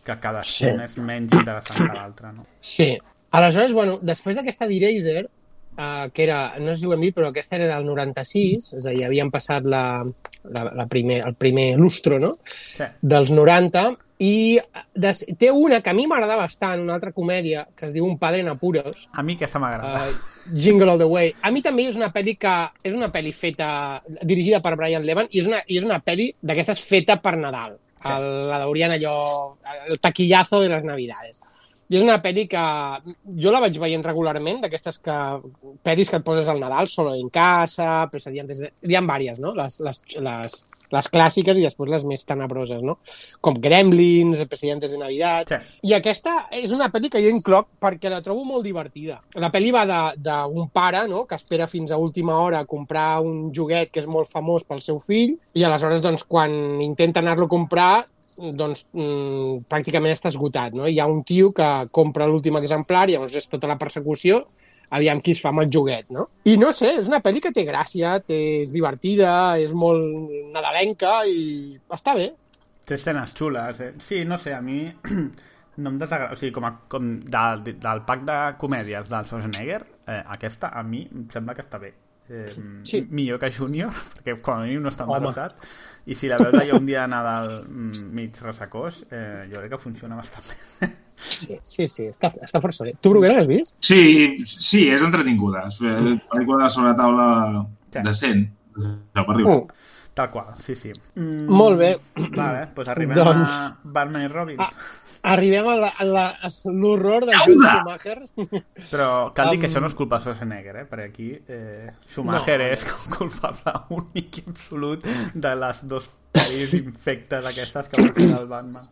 que 0.06 0.20
cadascun 0.22 0.78
Sí. 0.80 0.84
és 0.86 0.98
menys 0.98 1.34
interessant 1.34 1.88
que 1.88 1.94
l'altre, 1.96 2.32
no? 2.34 2.46
Sí. 2.60 2.98
Aleshores, 3.32 3.74
bueno, 3.74 3.98
després 4.02 4.36
d'aquesta 4.38 4.68
d'Eraser, 4.68 5.26
uh, 5.26 6.10
que 6.14 6.24
era, 6.24 6.54
no 6.60 6.74
sé 6.76 6.82
si 6.82 6.88
ho 6.88 6.94
hem 6.94 7.02
dit, 7.02 7.16
però 7.16 7.30
aquesta 7.32 7.56
era 7.58 7.68
del 7.76 7.86
96, 7.86 8.74
és 8.78 8.86
a 8.86 8.90
dir, 8.94 9.04
havien 9.06 9.32
passat 9.32 9.66
la, 9.66 10.04
la, 10.44 10.64
la 10.76 10.86
primer, 10.88 11.22
el 11.28 11.34
primer 11.36 11.76
lustro, 11.78 12.20
no?, 12.20 12.32
Sí. 12.46 12.84
dels 13.02 13.32
90, 13.32 13.90
i 14.20 14.60
des, 14.96 15.26
té 15.38 15.50
una 15.52 15.82
que 15.84 15.90
a 15.92 15.94
mi 15.94 16.06
m'agrada 16.08 16.38
bastant, 16.40 16.80
una 16.80 16.94
altra 16.96 17.12
comèdia, 17.12 17.66
que 17.76 17.88
es 17.90 17.94
diu 17.94 18.06
Un 18.06 18.18
padre 18.18 18.40
en 18.40 18.48
apuros, 18.48 19.10
A 19.12 19.24
mi 19.24 19.36
aquesta 19.36 19.60
m'agrada. 19.60 20.08
uh, 20.10 20.54
Jingle 20.56 20.92
All 20.92 21.00
the 21.00 21.06
Way. 21.06 21.34
A 21.42 21.52
mi 21.52 21.62
també 21.62 21.90
és 21.90 21.98
una 22.00 22.12
pel·li 22.14 22.38
que 22.40 22.54
és 22.84 22.96
una 22.96 23.12
pel·li 23.12 23.34
feta, 23.34 24.02
dirigida 24.24 24.62
per 24.62 24.76
Brian 24.78 25.04
Levan, 25.04 25.28
i 25.32 25.42
és 25.42 25.48
una, 25.48 25.60
i 25.68 25.80
és 25.80 25.84
una 25.84 26.00
pel·li 26.04 26.30
d'aquestes 26.42 26.80
feta 26.80 27.18
per 27.18 27.36
Nadal. 27.38 27.76
El, 28.06 28.26
la 28.52 28.60
deurien 28.62 28.92
allò, 28.94 29.58
el 29.90 29.98
taquillazo 30.00 30.62
de 30.62 30.70
les 30.70 30.84
Navidades. 30.86 31.42
I 31.90 31.98
és 31.98 32.04
una 32.04 32.22
pel·li 32.22 32.48
que 32.50 32.62
jo 33.42 33.52
la 33.54 33.60
vaig 33.62 33.76
veient 33.82 34.04
regularment, 34.06 34.62
d'aquestes 34.62 35.00
que 35.06 35.16
pel·lis 35.86 36.10
que 36.10 36.18
et 36.18 36.24
poses 36.26 36.48
al 36.48 36.60
Nadal, 36.62 36.88
Solo 36.88 37.16
en 37.16 37.30
casa, 37.30 38.08
Precedientes 38.12 38.60
de... 38.60 38.72
Hi 38.82 38.96
ha 38.96 39.02
diverses, 39.02 39.40
no? 39.42 39.54
Les, 39.58 39.80
les, 39.86 40.02
les, 40.18 40.56
les 40.96 41.10
clàssiques 41.12 41.60
i 41.60 41.66
després 41.66 41.92
les 41.92 42.06
més 42.08 42.24
tenebroses, 42.28 42.82
no? 42.86 42.98
Com 43.44 43.60
Gremlins, 43.62 44.42
Precedentes 44.50 44.94
de 44.94 45.02
Navidad... 45.02 45.52
Sí. 45.52 45.60
I 45.90 45.94
aquesta 45.98 46.48
és 46.56 46.74
una 46.76 46.88
pel·li 46.94 47.12
que 47.14 47.22
jo 47.22 47.30
incloc 47.32 47.68
perquè 47.82 48.10
la 48.10 48.22
trobo 48.26 48.46
molt 48.48 48.66
divertida. 48.66 49.20
La 49.42 49.52
pel·li 49.54 49.72
va 49.76 49.86
d'un 50.16 50.70
pare 50.74 51.06
no? 51.12 51.26
que 51.30 51.38
espera 51.38 51.68
fins 51.70 51.92
a 51.92 52.00
última 52.02 52.40
hora 52.42 52.64
a 52.64 52.70
comprar 52.70 53.22
un 53.22 53.52
joguet 53.54 53.92
que 53.92 54.02
és 54.02 54.10
molt 54.10 54.32
famós 54.32 54.66
pel 54.66 54.82
seu 54.82 55.00
fill 55.04 55.36
i 55.54 55.66
aleshores 55.66 56.04
doncs, 56.04 56.26
quan 56.30 56.82
intenta 56.82 57.22
anar-lo 57.22 57.50
a 57.50 57.52
comprar 57.52 57.94
doncs 58.36 58.88
mm, 58.92 59.66
pràcticament 59.72 60.16
està 60.16 60.32
esgotat. 60.32 60.76
No? 60.76 60.90
Hi 60.90 61.00
ha 61.00 61.08
un 61.08 61.24
tio 61.28 61.52
que 61.56 61.70
compra 61.96 62.28
l'últim 62.30 62.58
exemplar 62.60 63.08
i 63.08 63.16
llavors 63.16 63.36
és 63.40 63.50
tota 63.52 63.70
la 63.72 63.80
persecució 63.82 64.44
aviam 64.96 65.20
qui 65.24 65.36
es 65.36 65.42
fa 65.44 65.52
amb 65.52 65.64
el 65.66 65.70
joguet, 65.74 66.08
no? 66.16 66.26
I 66.48 66.56
no 66.62 66.72
sé, 66.76 66.94
és 67.02 67.10
una 67.12 67.20
pel·li 67.24 67.42
que 67.44 67.52
té 67.56 67.66
gràcia, 67.68 68.16
té, 68.24 68.40
és 68.64 68.72
divertida, 68.74 69.34
és 69.62 69.74
molt 69.76 70.32
nadalenca 70.56 71.20
i 71.28 71.76
està 71.94 72.16
bé. 72.18 72.32
Té 72.86 72.96
escenes 73.00 73.34
xules, 73.38 73.80
eh? 73.82 73.92
Sí, 74.00 74.24
no 74.30 74.38
sé, 74.42 74.54
a 74.54 74.62
mi 74.62 74.86
no 75.82 75.92
em 75.92 76.00
desagrada... 76.00 76.34
O 76.34 76.40
sigui, 76.40 76.54
com, 76.56 76.66
a, 76.68 76.74
com 76.92 77.12
de, 77.20 77.44
de, 77.66 77.76
del 77.84 78.02
pack 78.08 78.26
de 78.28 78.40
comèdies 78.62 79.10
del 79.12 79.28
Schwarzenegger, 79.30 79.82
eh, 80.08 80.22
aquesta 80.38 80.72
a 80.74 80.84
mi 80.86 81.04
em 81.10 81.28
sembla 81.34 81.56
que 81.58 81.66
està 81.66 81.82
bé. 81.82 81.94
Eh, 82.30 82.54
Sí. 82.86 83.04
Millor 83.10 83.38
que 83.42 83.52
Junior, 83.54 83.92
perquè 84.16 84.38
com 84.42 84.60
a 84.60 84.64
mínim 84.66 84.86
no 84.86 84.94
està 84.94 85.06
embarassat. 85.06 85.58
I 86.06 86.16
si 86.18 86.30
la 86.30 86.38
veus 86.42 86.60
allà 86.62 86.78
un 86.78 86.86
dia 86.86 87.04
a 87.04 87.10
Nadal 87.10 87.52
mm, 87.66 88.06
mig 88.14 88.38
ressacós, 88.42 89.04
eh, 89.10 89.48
jo 89.52 89.60
crec 89.60 89.76
que 89.76 89.82
funciona 89.82 90.18
bastant 90.18 90.46
bé. 90.52 90.92
Sí, 91.16 91.58
sí, 91.64 91.88
sí 91.88 92.08
està, 92.12 92.32
està 92.44 92.60
força 92.64 92.84
bé. 92.84 92.94
Tu, 93.02 93.10
Bruguera, 93.14 93.38
l'has 93.40 93.48
vist? 93.48 93.76
Sí, 93.80 94.36
sí, 94.46 94.88
és 94.92 95.04
entretinguda. 95.06 95.68
És 95.72 95.80
una 95.82 96.18
pel·lícula 96.32 96.70
sobre 96.70 96.92
la 96.92 96.98
taula 97.00 97.30
decent. 98.04 98.46
Ja 99.16 99.24
per 99.24 99.38
riure. 99.38 99.56
Mm. 99.62 99.84
Tal 100.16 100.30
qual, 100.32 100.54
sí, 100.64 100.76
sí. 100.80 100.92
Mm, 101.20 101.48
Molt 101.52 101.80
bé. 101.80 101.90
Vale, 102.36 102.70
doncs 102.76 102.92
arribem 102.94 103.18
Doncs- 103.20 103.56
a 103.56 103.78
Batman 103.84 104.24
i 104.28 104.32
Robin. 104.32 104.62
Ah, 104.64 104.70
Arribem 105.26 105.66
a 105.68 105.90
a 105.90 106.06
a 106.46 106.50
l'horror 106.70 107.26
del! 107.26 107.40
Joel 107.42 107.64
Schumacher. 107.66 108.20
Però 108.92 109.08
cal 109.34 109.50
dir 109.52 109.60
que 109.64 109.68
això 109.72 109.82
no 109.82 109.90
és 109.90 109.96
culpa 109.98 110.20
de 110.20 110.28
Schwarzenegger, 110.28 110.76
eh? 110.84 110.86
perquè 110.86 111.08
aquí 111.10 111.32
eh, 111.48 111.90
Schumacher 112.14 112.60
No, 112.62 112.68
no. 112.68 112.76
és 112.76 112.86
culpable 113.18 113.74
únic 113.98 114.38
i 114.38 114.46
absolut 114.52 115.08
de 115.34 115.56
les 115.64 115.82
dos 115.90 116.08
pel·lis 116.36 116.76
infectes 116.78 117.48
aquestes 117.52 117.90
que 117.90 118.04
va 118.06 118.14
fer 118.14 118.30
el 118.38 118.46
Batman. 118.52 118.86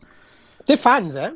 Té 0.68 0.78
fans, 0.80 1.16
eh? 1.20 1.32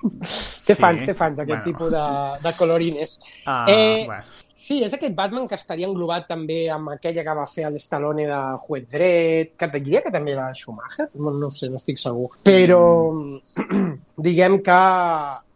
té 0.00 0.74
Sí, 0.74 0.80
fans, 0.80 1.04
té 1.04 1.14
fans, 1.14 1.40
aquest 1.42 1.60
bueno. 1.60 1.64
tipus 1.66 1.90
de, 1.92 2.04
de 2.44 2.52
colorines. 2.56 3.18
Ah, 3.46 3.64
eh, 3.68 4.04
bueno. 4.06 4.22
Sí, 4.60 4.82
és 4.84 4.92
aquest 4.92 5.14
Batman 5.16 5.46
que 5.48 5.56
estaria 5.56 5.88
englobat 5.88 6.26
també 6.28 6.66
amb 6.68 6.90
aquella 6.92 7.22
que 7.24 7.34
va 7.38 7.46
fer 7.48 7.70
l'Stallone 7.72 8.26
de 8.28 8.40
Juez 8.66 8.88
Dredd, 8.92 9.54
que 9.56 9.68
diria 9.78 10.02
que 10.04 10.12
també 10.12 10.34
era 10.34 10.50
de 10.50 10.58
Schumacher, 10.58 11.06
no, 11.16 11.32
no 11.32 11.48
sé, 11.54 11.70
no 11.72 11.80
estic 11.80 12.00
segur. 12.02 12.28
Però 12.44 12.82
diguem 14.28 14.58
que, 14.66 14.80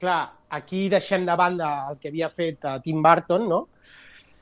clar, 0.00 0.23
aquí 0.56 0.86
deixem 0.89 1.26
de 1.28 1.36
banda 1.36 1.74
el 1.90 2.00
que 2.00 2.08
havia 2.08 2.31
fet 2.32 2.64
eh, 2.64 2.78
Tim 2.86 3.05
Burton, 3.05 3.44
no? 3.50 3.60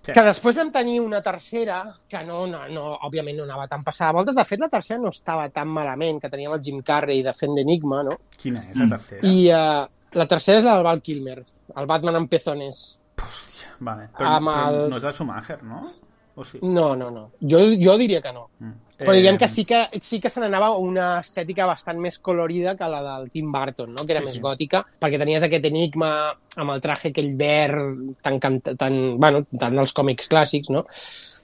Sí. 0.03 0.11
Que 0.13 0.23
després 0.27 0.57
vam 0.59 0.73
tenir 0.75 0.97
una 1.01 1.21
tercera, 1.23 1.77
que 2.11 2.25
no, 2.27 2.41
no, 2.51 2.65
no, 2.69 2.85
òbviament 3.07 3.37
no 3.39 3.45
anava 3.45 3.69
tan 3.71 3.85
passada 3.87 4.11
de 4.11 4.17
voltes. 4.17 4.35
De 4.35 4.45
fet, 4.45 4.59
la 4.61 4.69
tercera 4.69 4.99
no 5.01 5.13
estava 5.15 5.49
tan 5.55 5.69
malament, 5.71 6.19
que 6.21 6.29
teníem 6.31 6.53
el 6.57 6.63
Jim 6.63 6.81
Carrey 6.83 7.23
de 7.23 7.33
fent 7.39 7.55
d'Enigma, 7.55 8.03
no? 8.03 8.17
Quina 8.37 8.65
és 8.69 8.77
la 8.81 8.89
tercera? 8.97 9.23
I 9.23 9.47
uh, 9.55 9.87
la 10.19 10.27
tercera 10.27 10.59
és 10.59 10.65
la 10.67 10.75
del 10.75 10.83
Val 10.89 11.03
Kilmer, 11.07 11.37
el 11.77 11.87
Batman 11.87 12.19
amb 12.19 12.29
pezones. 12.33 12.83
Vale. 13.79 14.09
Però, 14.19 14.37
amb 14.41 14.49
però 14.51 14.69
els- 14.73 14.91
no 14.91 14.97
és 14.99 15.05
el 15.05 15.15
Schumacher, 15.15 15.63
no? 15.63 15.93
O 16.35 16.45
sí? 16.45 16.59
No, 16.63 16.97
no, 16.97 17.11
no. 17.11 17.31
Jo, 17.41 17.59
jo 17.79 17.97
diria 18.01 18.21
que 18.25 18.33
no. 18.33 18.49
Mm. 18.59 18.73
Però 19.05 19.15
diguem 19.17 19.35
Eh, 19.35 19.39
que 19.39 19.49
sí 19.49 19.65
que, 19.65 19.83
sí 20.01 20.21
que 20.21 20.31
se 20.31 20.41
n'anava 20.41 20.71
una 20.79 21.21
estètica 21.21 21.67
bastant 21.67 21.99
més 22.01 22.19
colorida 22.19 22.77
que 22.77 22.89
la 22.89 23.03
del 23.03 23.29
Tim 23.31 23.51
Burton, 23.53 23.93
no? 23.95 24.07
que 24.07 24.13
era 24.13 24.21
Sí, 24.23 24.27
més 24.27 24.37
sí. 24.39 24.43
gòtica, 24.45 24.85
perquè 25.01 25.19
tenies 25.19 25.43
aquest 25.43 25.65
enigma 25.67 26.13
amb 26.57 26.71
el 26.77 26.81
traje 26.81 27.09
aquell 27.11 27.35
verd 27.37 28.17
tan, 28.23 28.39
cant- 28.41 28.75
tan, 28.79 29.19
bueno, 29.19 29.45
tan 29.59 29.77
dels 29.77 29.93
còmics 29.93 30.29
clàssics, 30.33 30.71
no? 30.71 30.87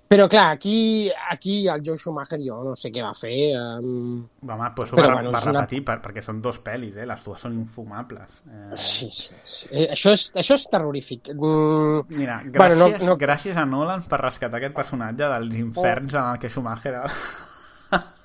Però 0.08 0.24
clar, 0.26 0.54
aquí, 0.54 1.10
aquí 1.30 1.68
el 1.68 1.82
Joe 1.84 1.98
Schumacher 2.00 2.38
jo 2.40 2.62
no 2.64 2.70
sé 2.74 2.88
què 2.90 3.02
va 3.04 3.10
fer. 3.12 3.52
Um... 3.60 4.22
Home, 4.40 4.70
doncs 4.74 4.94
ho 4.94 4.96
va, 4.96 5.02
bueno, 5.12 5.30
va 5.34 5.36
és 5.42 5.48
una- 5.50 5.60
repetir 5.60 5.82
per, 5.84 5.98
perquè 6.00 6.22
són 6.24 6.38
dos 6.40 6.62
pel·lis, 6.64 6.96
eh? 6.96 7.04
Les 7.04 7.20
dues 7.26 7.42
són 7.44 7.52
infumables. 7.58 8.38
Eh, 8.48 8.70
Sí, 8.80 9.10
sí, 9.12 9.34
sí. 9.44 9.68
Eh, 9.70 9.84
Això, 9.92 10.14
és, 10.16 10.24
això 10.40 10.56
és 10.56 10.64
terrorífic. 10.72 11.28
Mm... 11.36 12.06
Mira, 12.16 12.38
gràcies, 12.40 12.56
Bueno, 12.56 12.88
no, 12.88 13.04
no, 13.04 13.18
gràcies 13.20 13.60
a 13.60 13.66
Nolan 13.68 14.00
per 14.08 14.22
rescatar 14.22 14.56
aquest 14.62 14.74
personatge 14.80 15.28
dels 15.28 15.54
inferns 15.60 16.14
en 16.16 16.24
el 16.32 16.38
que 16.40 16.48
Schumacher 16.48 16.94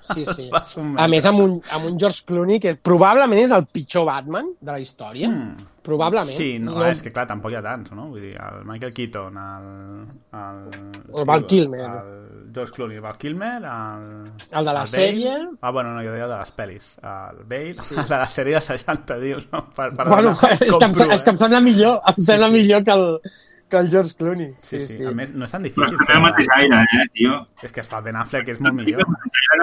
Sí, 0.04 0.26
sí. 0.36 0.50
A 1.00 1.06
més, 1.08 1.24
amb 1.24 1.40
un, 1.40 1.54
amb 1.72 1.86
un 1.88 1.94
George 2.00 2.24
Clooney 2.28 2.58
que 2.60 2.74
probablement 2.76 3.40
és 3.46 3.54
el 3.56 3.64
pitjor 3.72 4.04
Batman 4.08 4.50
de 4.60 4.72
la 4.74 4.80
història. 4.82 5.30
Mm. 5.30 5.70
Probablement. 5.84 6.36
Sí, 6.36 6.58
no, 6.64 6.78
no, 6.78 6.84
és 6.88 7.00
que 7.04 7.10
clar, 7.12 7.26
tampoc 7.28 7.52
hi 7.52 7.58
ha 7.58 7.62
tants, 7.64 7.90
no? 7.92 8.06
Vull 8.08 8.22
dir, 8.24 8.30
el 8.40 8.62
Michael 8.64 8.92
Keaton, 8.96 9.34
el... 9.36 9.66
El, 10.32 10.62
El 11.20 11.26
Val 11.28 11.44
Kilmer. 11.48 11.82
El 11.84 12.52
George 12.56 12.72
Clooney, 12.72 12.96
el 12.96 13.04
Val 13.04 13.18
Kilmer, 13.20 13.50
el... 13.60 14.06
El 14.48 14.64
de 14.64 14.64
la 14.64 14.84
Bale. 14.84 14.92
sèrie. 14.94 15.34
Ah, 15.60 15.70
bueno, 15.76 15.92
no, 15.92 16.00
jo 16.06 16.14
deia 16.14 16.24
el 16.24 16.32
de 16.32 16.38
les 16.40 16.54
pel·lis. 16.56 16.88
El 17.04 17.42
Bale, 17.52 17.74
sí. 17.76 17.98
el 18.00 18.08
de 18.08 18.16
la 18.16 18.28
sèrie 18.32 18.56
de 18.56 18.62
60, 18.64 19.18
dius, 19.24 19.44
no? 19.52 19.66
Per, 19.76 19.90
per 19.96 20.08
Bueno, 20.08 20.32
donar- 20.32 20.52
és 20.56 20.62
que, 20.64 20.70
em, 20.72 20.78
compro, 20.96 21.10
és 21.18 21.24
que 21.28 21.34
em 21.36 21.42
sembla 21.44 21.60
millor, 21.68 22.00
em 22.14 22.22
sembla 22.30 22.48
millor 22.56 22.84
que 22.88 22.96
el, 22.96 23.06
que 23.74 23.80
el 23.82 23.90
George 23.92 24.14
Clooney. 24.18 24.48
Sí, 24.58 24.80
sí, 24.80 24.98
sí. 25.00 25.04
A 25.10 25.12
més, 25.18 25.32
no 25.34 25.44
és 25.48 25.52
tan 25.52 25.62
Però 25.66 25.68
difícil. 25.68 25.98
és 25.98 26.00
que 26.00 26.06
té 26.08 26.16
el 26.16 26.22
mateix 26.24 26.48
aire, 26.56 26.80
eh, 27.02 27.06
tio. 27.18 27.36
És 27.66 27.72
que 27.74 27.82
està 27.82 27.98
el 28.00 28.04
Ben 28.08 28.16
Affleck, 28.22 28.48
és 28.54 28.60
molt 28.62 28.74
millor. 28.80 29.04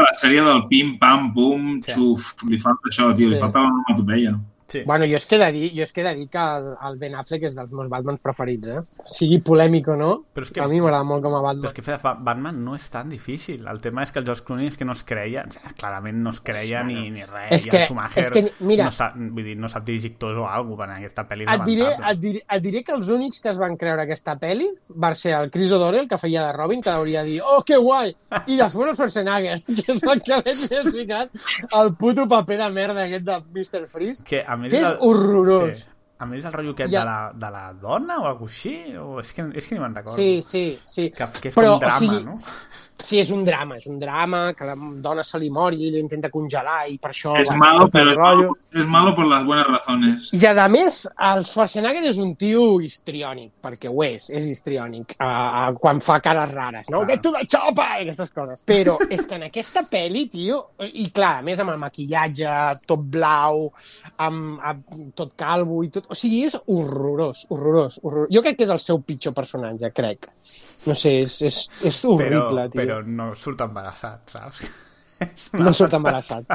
La 0.01 0.13
sèrie 0.19 0.43
del 0.45 0.63
pim, 0.69 0.97
pam, 0.99 1.31
pum, 1.35 1.79
xuf. 1.87 2.33
Li 2.51 2.59
falta 2.59 2.91
això, 2.91 3.09
tio, 3.15 3.29
li 3.31 3.35
Sí. 3.39 3.41
falta 3.41 3.59
l'onomatopeia. 3.63 4.35
Sí. 4.71 4.83
Bueno, 4.85 5.05
jo 5.05 5.17
és 5.17 5.25
que 5.27 5.35
he 5.35 5.39
de 5.39 5.51
dir, 5.51 5.71
jo 5.75 5.83
és 5.83 5.91
que 5.91 6.01
he 6.01 6.03
de 6.05 6.13
dir 6.15 6.29
que 6.31 6.37
el, 6.39 6.69
el 6.87 6.97
Ben 6.97 7.15
Affleck 7.19 7.43
és 7.49 7.55
dels 7.57 7.71
meus 7.75 7.89
Batmans 7.91 8.21
preferits, 8.23 8.67
eh? 8.67 8.81
Sigui 9.05 9.39
polèmic 9.43 9.89
o 9.91 9.97
no, 9.99 10.11
Però 10.33 10.45
és 10.47 10.51
que- 10.55 10.61
a 10.63 10.67
mi 10.71 10.79
m'agrada 10.79 11.03
molt 11.03 11.23
com 11.23 11.35
a 11.35 11.41
Batman. 11.41 11.63
Però 11.65 11.71
és 11.71 11.75
que 11.75 11.81
fer 11.83 11.97
Batman 12.01 12.63
no 12.63 12.75
és 12.75 12.89
tan 12.89 13.09
difícil. 13.09 13.65
El 13.67 13.81
tema 13.81 14.03
és 14.03 14.11
que 14.11 14.19
el 14.19 14.25
George 14.25 14.43
Clooney 14.47 14.67
és 14.67 14.77
que 14.77 14.85
no 14.85 14.93
es 14.93 15.03
creia, 15.03 15.43
o 15.47 15.51
sigui, 15.51 15.73
clarament 15.77 16.17
no 16.23 16.29
es 16.31 16.39
creia 16.39 16.81
Sí, 16.87 16.93
ni, 16.93 17.09
ni 17.11 17.23
res. 17.25 17.51
És 17.51 17.67
I 17.67 17.69
que- 17.69 17.81
el 17.81 17.85
Schumacher 17.87 18.23
és 18.23 18.31
que, 18.31 18.53
mira- 18.61 18.85
no 18.85 18.91
sap, 18.91 19.15
vull 19.17 19.43
dir, 19.43 19.57
no 19.57 19.67
sap 19.69 19.83
dirigir 19.85 20.13
actors 20.13 20.37
o 20.37 20.47
alguna 20.47 20.85
cosa, 20.85 20.91
en 20.91 20.97
aquesta 21.03 21.27
pel·li 21.27 21.45
Et 21.53 21.63
diré, 21.65 21.87
et, 22.11 22.19
diré, 22.19 22.41
et 22.49 22.61
diré 22.63 22.83
que 22.83 22.93
els 22.93 23.09
únics 23.09 23.41
que 23.41 23.49
es 23.49 23.57
van 23.59 23.75
creure 23.77 24.01
aquesta 24.03 24.37
peli 24.39 24.69
va 24.95 25.13
ser 25.15 25.33
el 25.33 25.51
Chris 25.51 25.71
O'Donnell, 25.71 26.07
que 26.07 26.17
feia 26.17 26.45
de 26.47 26.53
Robin, 26.53 26.81
que 26.81 26.89
hauria 26.89 27.23
de 27.23 27.29
dir, 27.29 27.41
oh, 27.43 27.61
que 27.63 27.75
guai! 27.77 28.15
I 28.47 28.55
després 28.55 28.87
el 28.87 28.95
Schwarzenegger, 28.95 29.59
que 29.85 29.91
és 29.91 30.03
el 30.03 30.21
que 30.21 30.41
més 30.45 30.63
m'he 30.71 30.91
ficat 30.91 31.29
el 31.81 31.93
puto 31.95 32.27
paper 32.27 32.57
de 32.63 32.69
merda 32.71 33.03
aquest 33.03 33.25
de 33.25 33.37
Mr. 33.51 33.87
Freeze, 33.87 34.23
Que, 34.23 34.43
a 34.47 34.55
més, 34.61 34.71
que 34.71 34.77
és 34.79 34.87
el- 34.87 34.97
horrorós. 35.01 35.77
Sí. 35.77 35.89
A 36.21 36.27
més, 36.29 36.45
el 36.45 36.53
rotllo 36.53 36.75
aquest 36.75 36.93
Ja. 36.93 37.01
de, 37.01 37.05
la, 37.09 37.17
de 37.33 37.49
la 37.55 37.63
dona 37.73 38.19
o 38.21 38.27
alguna 38.29 38.45
cosa 38.45 38.53
així, 38.61 38.75
o 39.01 39.19
és 39.23 39.33
que, 39.33 39.47
és 39.57 39.65
que 39.67 39.75
ni 39.75 39.81
me'n 39.81 39.95
recordo. 39.97 40.15
Sí, 40.19 40.41
sí, 40.45 40.65
sí. 40.85 41.09
Que, 41.09 41.27
que 41.41 41.49
és 41.49 41.57
Però, 41.57 41.73
com 41.73 41.81
un 41.81 41.85
drama, 41.87 41.97
o 41.97 41.99
sigui, 42.05 42.23
no? 42.29 42.39
Sí, 43.01 43.17
és 43.17 43.31
un 43.33 43.41
drama, 43.43 43.79
és 43.81 43.87
un 43.89 43.97
drama, 43.97 44.53
que 44.53 44.65
la 44.67 44.75
dona 45.01 45.23
se 45.25 45.39
li 45.41 45.47
mor 45.49 45.73
i 45.73 45.89
l'intenta 45.89 46.29
congelar 46.29 46.83
i 46.91 46.99
per 47.01 47.09
això... 47.09 47.33
Es 47.39 47.49
bueno, 47.49 47.63
malo, 47.63 47.87
es 47.87 47.93
rotllo. 47.93 48.21
malo, 48.21 48.57
es 48.71 48.85
malo 48.85 49.15
por 49.15 49.25
las 49.25 49.45
buenas 49.45 49.65
razones. 49.71 50.29
I 50.37 50.45
a 50.45 50.67
més, 50.69 51.07
el 51.31 51.41
Schwarzenegger 51.49 52.03
és 52.11 52.19
un 52.21 52.35
tio 52.37 52.67
histriònic, 52.85 53.55
perquè 53.63 53.89
ho 53.89 54.03
és, 54.05 54.29
és 54.29 54.51
histriònic, 54.53 55.15
uh, 55.17 55.25
uh, 55.25 55.79
quan 55.81 55.97
fa 56.03 56.19
cares 56.21 56.53
rares, 56.53 56.91
no? 56.93 57.01
Clar. 57.01 57.09
Get 57.09 57.23
to 57.25 57.31
the 57.33 57.41
chopper! 57.49 57.89
I 58.03 58.05
aquestes 58.05 58.33
coses. 58.35 58.61
Però 58.69 58.99
és 59.09 59.25
que 59.25 59.39
en 59.39 59.47
aquesta 59.49 59.81
pel·li, 59.89 60.27
tio, 60.29 60.61
i 60.85 61.07
clar, 61.09 61.39
a 61.39 61.45
més 61.45 61.59
amb 61.63 61.73
el 61.73 61.81
maquillatge, 61.81 62.53
tot 62.85 63.09
blau, 63.17 63.65
amb, 64.21 64.61
amb 64.61 64.93
tot 65.17 65.33
calvo 65.33 65.81
i 65.81 65.89
tot... 65.89 66.10
O 66.11 66.17
sigui, 66.17 66.43
és 66.49 66.57
horrorós, 66.67 67.45
horrorós, 67.49 67.99
horrorós. 68.03 68.29
Jo 68.33 68.43
crec 68.43 68.57
que 68.59 68.65
és 68.67 68.73
el 68.73 68.81
seu 68.83 68.99
pitjor 69.07 69.35
personatge, 69.37 69.91
crec. 69.95 70.27
No 70.89 70.95
sé, 70.97 71.21
és, 71.23 71.37
és, 71.47 71.59
és 71.87 72.01
horrible, 72.09 72.65
però, 72.65 72.69
tio. 72.73 72.81
però 72.81 72.97
no 73.07 73.31
surt 73.39 73.63
embarassat, 73.67 74.35
saps? 74.37 74.63
No 75.61 75.69
surt 75.77 75.93
embarassat. 75.93 76.49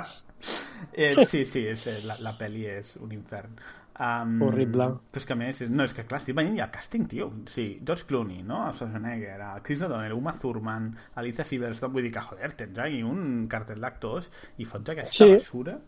eh, 0.92 1.12
sí, 1.30 1.44
sí, 1.46 1.62
és, 1.70 1.84
eh, 1.86 2.00
la, 2.04 2.16
la 2.24 2.32
pel·li 2.34 2.64
és 2.66 2.96
un 2.98 3.12
infern. 3.14 3.54
Um, 3.96 4.42
Horrible. 4.42 4.88
Però 5.08 5.20
és 5.22 5.24
que 5.24 5.32
a 5.32 5.38
més, 5.40 5.60
no, 5.70 5.86
és 5.86 5.94
que 5.96 6.04
clar, 6.04 6.18
estic 6.20 6.36
veient 6.36 6.58
ja 6.58 6.66
el 6.66 6.72
càsting, 6.74 7.06
tio. 7.08 7.30
Sí, 7.48 7.68
George 7.86 8.04
Clooney, 8.10 8.42
no? 8.44 8.58
El 8.66 8.74
Schwarzenegger, 8.76 9.38
el 9.38 9.62
Chris 9.64 9.86
O'Donnell, 9.86 10.16
Uma 10.18 10.34
Thurman, 10.36 10.90
Alicia 11.22 11.46
Silverstone, 11.48 11.94
vull 11.94 12.04
dir 12.04 12.12
que, 12.12 12.24
joder, 12.26 12.52
tens 12.58 12.82
aquí 12.84 13.00
un 13.06 13.46
cartel 13.52 13.80
d'actors 13.80 14.28
i 14.58 14.68
fots 14.68 14.92
aquesta 14.92 15.24
Sí. 15.24 15.30
basura. 15.38 15.78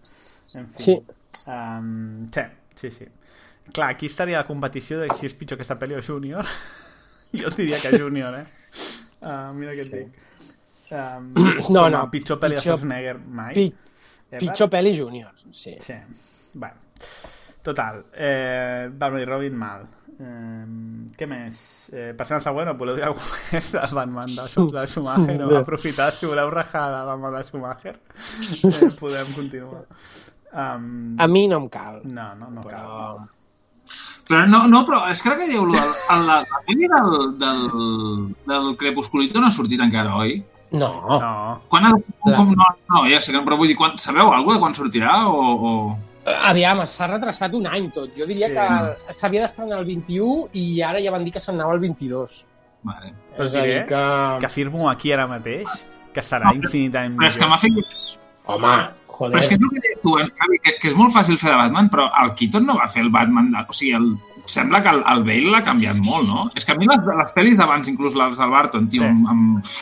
En 0.56 0.70
fi. 0.72 0.82
Sí. 0.86 0.96
Um, 1.44 2.30
sí, 2.32 2.46
sí, 2.80 2.90
sí. 2.96 3.10
Clar, 3.72 3.90
aquí 3.90 4.06
estaria 4.06 4.38
la 4.38 4.46
competició 4.46 5.00
de 5.00 5.08
si 5.18 5.26
és 5.26 5.34
pitjor 5.34 5.58
aquesta 5.58 5.76
pel·li 5.80 5.96
o 5.98 6.02
Junior. 6.02 6.46
jo 7.38 7.48
et 7.50 7.56
diria 7.56 7.76
que 7.82 7.98
Junior, 7.98 8.38
eh? 8.40 8.46
Uh, 9.20 9.52
mira 9.58 9.72
què 9.74 9.82
et 9.84 9.90
Sí. 9.90 9.98
dic. 9.98 10.24
Um, 10.90 11.32
No, 11.74 11.84
a 11.84 11.90
no, 11.92 12.04
pitjor 12.10 12.38
pel·li 12.40 12.56
de 12.56 12.62
pitjor- 12.62 12.78
Schwarzenegger 12.78 13.18
mai. 13.26 13.52
Pi 13.54 13.68
Eh, 14.30 14.36
pitjor 14.42 14.68
pel·li 14.68 14.90
júnior, 14.92 15.32
sí. 15.56 15.72
Sí. 15.80 15.94
Bueno. 16.52 16.74
Total. 17.64 18.02
Eh, 18.12 18.90
Batman 18.92 19.22
i 19.22 19.24
Robin, 19.24 19.54
mal. 19.56 19.86
Eh, 20.20 20.64
què 21.16 21.26
més? 21.30 21.60
Eh, 21.92 22.10
passant 22.18 22.36
al 22.36 22.44
següent, 22.44 22.68
voleu 22.76 22.98
dir 22.98 23.06
alguna 23.06 23.38
cosa 23.48 23.86
del 23.86 23.94
Batman 23.96 24.26
de, 24.34 24.44
de 24.74 24.84
Schumacher? 24.92 25.38
O 25.46 25.56
aprofitar, 25.56 26.10
si 26.12 26.26
voleu 26.28 26.50
rajar 26.52 26.90
de 26.92 27.00
Batman 27.08 27.38
de 27.38 27.42
Schumacher, 27.48 27.96
eh, 28.68 28.90
podem 29.00 29.32
continuar. 29.32 29.86
Um, 30.52 31.16
A 31.20 31.26
mi 31.26 31.46
no 31.48 31.62
em 31.64 31.68
cal. 31.72 32.02
No, 32.04 32.34
no, 32.36 32.50
no 32.50 32.62
cal. 32.68 33.24
Però 34.28 34.44
no, 34.46 34.66
no, 34.68 34.82
però 34.84 35.06
és 35.08 35.22
que 35.24 35.30
ara 35.30 35.38
que 35.40 35.48
dieu 35.48 35.64
del, 35.72 35.92
el, 36.12 36.26
la, 36.28 36.38
la 36.44 36.58
pel·li 36.66 36.88
del, 36.92 37.14
del, 37.40 37.62
del 38.50 38.66
Crepusculito 38.80 39.40
no 39.40 39.48
ha 39.48 39.54
sortit 39.54 39.80
encara, 39.80 40.16
oi? 40.20 40.42
No. 40.70 40.90
no. 41.08 41.30
Quan 41.72 41.88
ha, 41.88 41.94
com, 42.20 42.52
no, 42.52 42.66
no, 42.92 43.04
ja 43.08 43.22
sé 43.24 43.32
que 43.32 43.38
no, 43.38 43.44
però 43.46 43.56
vull 43.56 43.70
dir, 43.72 43.76
quan, 43.78 43.96
sabeu 43.96 44.28
alguna 44.34 44.58
de 44.58 44.64
quan 44.66 44.76
sortirà 44.76 45.22
o... 45.32 45.40
o... 45.70 45.72
Aviam, 46.28 46.82
s'ha 46.84 47.06
retrasat 47.08 47.54
un 47.56 47.70
any 47.72 47.88
tot. 47.94 48.12
Jo 48.18 48.26
diria 48.28 48.50
Sí. 48.50 48.56
que 48.58 49.14
s'havia 49.16 49.46
d'estrenar 49.46 49.78
el 49.80 49.86
21 49.88 50.50
i 50.60 50.82
ara 50.84 51.00
ja 51.00 51.14
van 51.14 51.24
dir 51.24 51.32
que 51.32 51.40
se'n 51.40 51.56
anava 51.56 51.72
el 51.78 51.80
22. 51.86 52.34
Vale. 52.84 53.14
Però 53.32 53.46
És 53.48 53.54
a 53.54 53.62
dir 53.62 53.70
diré 53.70 53.86
que... 53.88 54.02
que 54.42 54.46
afirmo 54.50 54.90
aquí 54.90 55.14
ara 55.16 55.24
mateix 55.30 55.72
que 56.12 56.24
serà 56.24 56.52
infinitament 56.56 57.16
Però 57.16 57.32
és 57.32 57.40
que 57.40 57.48
m'ha 57.48 57.58
fet... 57.62 57.96
Home, 58.48 58.74
joder. 59.18 59.34
Però 59.34 59.42
és 59.42 59.50
que 59.50 59.58
és 59.58 59.66
el 59.66 59.74
que 59.74 59.84
dius 59.84 60.00
tu, 60.04 60.14
eh, 60.22 60.26
Javi, 60.40 60.60
que, 60.64 60.76
que 60.80 60.90
és 60.92 60.96
molt 60.98 61.14
fàcil 61.14 61.38
fer 61.40 61.50
de 61.52 61.58
Batman, 61.60 61.90
però 61.92 62.08
el 62.22 62.34
Keaton 62.38 62.66
no 62.70 62.78
va 62.78 62.88
fer 62.90 63.02
el 63.04 63.10
Batman... 63.14 63.50
De, 63.54 63.64
o 63.66 63.76
sigui, 63.76 63.92
el, 63.98 64.12
sembla 64.48 64.80
que 64.84 64.94
el, 64.94 65.02
el 65.12 65.24
Bale 65.26 65.52
l'ha 65.52 65.64
canviat 65.66 65.98
molt, 66.06 66.30
no? 66.30 66.46
És 66.56 66.64
que 66.64 66.72
a 66.72 66.78
mi 66.78 66.88
les, 66.88 67.02
les 67.20 67.34
pel·lis 67.36 67.58
d'abans, 67.60 67.90
inclús 67.90 68.16
les 68.18 68.38
del 68.40 68.54
Barton, 68.54 68.88
tio, 68.88 69.02
Sí. 69.02 69.10
amb, 69.10 69.28
amb... 69.34 69.76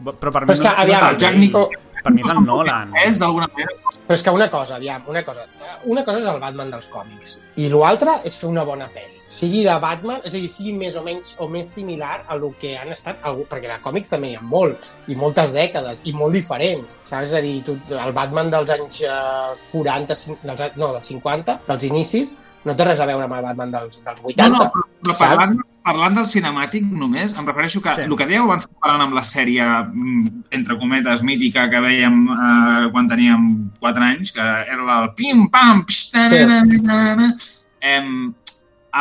Però 0.00 0.32
per 0.32 0.46
Però 0.48 0.56
és 0.56 0.64
que, 0.64 0.74
aviam, 0.84 1.06
el 1.12 1.20
Jack 1.20 1.38
Nicholson... 1.38 1.86
Per 2.00 2.10
mi 2.16 2.22
és 2.24 2.32
el 2.32 2.44
Nolan. 2.46 2.94
És 3.04 3.18
d'alguna 3.20 3.46
manera... 3.52 3.74
Però 4.06 4.16
és 4.16 4.22
que 4.24 4.32
una 4.32 4.48
cosa, 4.48 4.78
aviam, 4.80 5.02
una 5.12 5.20
cosa. 5.26 5.44
Una 5.84 6.04
cosa 6.06 6.22
és 6.22 6.28
el 6.32 6.40
Batman 6.40 6.70
dels 6.72 6.88
còmics. 6.88 7.34
I 7.60 7.68
l'altra 7.68 8.22
és 8.24 8.38
fer 8.40 8.48
una 8.48 8.64
bona 8.64 8.88
pel·li. 8.94 9.19
Sigui 9.30 9.60
de 9.62 9.74
Batman, 9.78 10.18
és 10.26 10.34
a 10.34 10.38
dir, 10.42 10.48
sigui 10.50 10.72
més 10.74 10.96
o 10.98 11.04
menys 11.06 11.36
o 11.38 11.46
més 11.48 11.68
similar 11.70 12.24
a 12.26 12.34
lo 12.34 12.48
que 12.58 12.72
han 12.76 12.90
estat, 12.90 13.20
perquè 13.22 13.68
de 13.70 13.76
còmics 13.84 14.10
també 14.10 14.32
hi 14.32 14.36
ha 14.40 14.42
molt, 14.42 14.82
i 15.06 15.14
moltes 15.14 15.52
dècades, 15.54 16.02
i 16.10 16.12
molt 16.12 16.34
diferents, 16.34 16.96
saps? 17.06 17.30
És 17.30 17.34
a 17.38 17.40
dir, 17.44 17.60
tu, 17.62 17.76
el 17.94 18.10
Batman 18.16 18.50
dels 18.50 18.72
anys 18.74 19.02
eh, 19.06 19.54
40, 19.70 20.16
cin- 20.18 20.40
dels, 20.42 20.64
no, 20.76 20.90
dels 20.96 21.06
50, 21.14 21.60
dels 21.68 21.86
inicis, 21.86 22.34
no 22.66 22.74
té 22.76 22.84
res 22.90 22.98
a 23.00 23.06
veure 23.06 23.24
amb 23.28 23.36
el 23.38 23.44
Batman 23.46 23.70
dels, 23.76 24.02
dels 24.04 24.24
80, 24.24 24.48
No, 24.50 24.64
no, 24.66 24.66
però, 24.74 25.14
parlant, 25.22 25.54
parlant 25.86 26.18
del 26.18 26.26
cinemàtic 26.28 26.90
només, 26.90 27.32
em 27.38 27.46
refereixo 27.46 27.80
que 27.86 27.94
sí. 27.96 28.08
el 28.10 28.16
que 28.18 28.26
dèieu 28.28 28.44
abans 28.50 28.66
parlant 28.82 29.06
amb 29.06 29.14
la 29.16 29.22
sèrie, 29.24 29.62
mm, 29.62 30.42
entre 30.58 30.76
cometes, 30.82 31.22
mítica 31.22 31.68
que 31.70 31.80
veiem 31.86 32.18
eh, 32.34 32.90
quan 32.90 33.06
teníem 33.08 33.46
4 33.78 34.10
anys, 34.10 34.34
que 34.34 34.42
era 34.42 34.98
el 35.04 35.08
pim-pam, 35.14 35.86
psh, 35.86 36.10
tananana, 36.18 37.30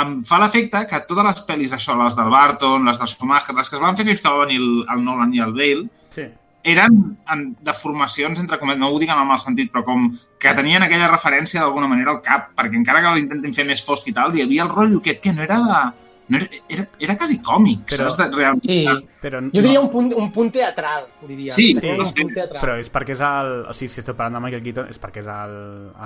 em, 0.02 0.20
fa 0.24 0.40
l'efecte 0.42 0.86
que 0.90 1.00
totes 1.08 1.26
les 1.26 1.40
pel·lis 1.48 1.74
això, 1.74 1.96
les 2.04 2.16
del 2.16 2.30
Barton, 2.30 2.86
les 2.86 3.00
de 3.00 3.08
Schumacher, 3.08 3.56
les 3.56 3.70
que 3.70 3.76
es 3.76 3.82
van 3.82 3.98
fer 3.98 4.06
fins 4.06 4.22
que 4.22 4.30
va 4.30 4.46
venir 4.46 4.58
el, 4.62 4.86
el 4.94 5.04
Nolan 5.04 5.34
i 5.34 5.40
el 5.46 5.54
Bale, 5.54 5.88
Sí. 6.16 6.28
eren 6.64 7.18
en 7.32 7.56
deformacions, 7.64 8.40
entre 8.40 8.60
cometes, 8.60 8.80
no 8.80 8.90
ho 8.92 9.00
dic 9.00 9.10
en 9.10 9.18
el 9.22 9.26
mal 9.26 9.40
sentit, 9.40 9.72
però 9.72 9.86
com 9.86 10.10
que 10.40 10.54
tenien 10.54 10.84
aquella 10.84 11.08
referència 11.08 11.62
d'alguna 11.62 11.88
manera 11.88 12.12
al 12.12 12.22
cap, 12.22 12.50
perquè 12.58 12.76
encara 12.76 13.02
que 13.02 13.14
l'intentin 13.16 13.54
fer 13.56 13.66
més 13.66 13.84
fosc 13.86 14.08
i 14.08 14.14
tal, 14.14 14.36
hi 14.36 14.44
havia 14.44 14.64
el 14.68 14.70
rotllo 14.70 15.00
aquest 15.00 15.24
que 15.24 15.34
no 15.34 15.42
era 15.44 15.60
de... 15.64 16.09
No 16.30 16.38
era, 16.38 16.48
era, 16.70 16.84
era 17.00 17.16
quasi 17.18 17.40
còmic, 17.42 17.88
Però- 17.90 18.06
saps? 18.10 18.18
De, 18.20 18.38
realment. 18.38 18.64
Sí. 18.64 18.84
Però 19.20 19.40
Jo 19.42 19.62
diria 19.66 19.82
un 19.82 19.90
punt, 19.90 20.12
un 20.14 20.32
punt 20.32 20.52
teatral, 20.54 21.08
diria. 21.28 21.52
Sí, 21.52 21.72
Un 21.76 22.06
sí, 22.06 22.14
punt 22.22 22.34
teatral. 22.36 22.62
Però 22.62 22.78
és 22.80 22.92
perquè 22.94 23.16
és 23.18 23.24
el... 23.26 23.52
O 23.70 23.74
sigui, 23.74 23.90
si 23.96 24.04
esteu 24.04 24.16
parlant 24.16 24.38
de 24.38 24.44
Michael 24.46 24.64
Keaton 24.68 24.90
és 24.94 25.02
perquè 25.02 25.24
és 25.26 25.30
el, 25.34 25.58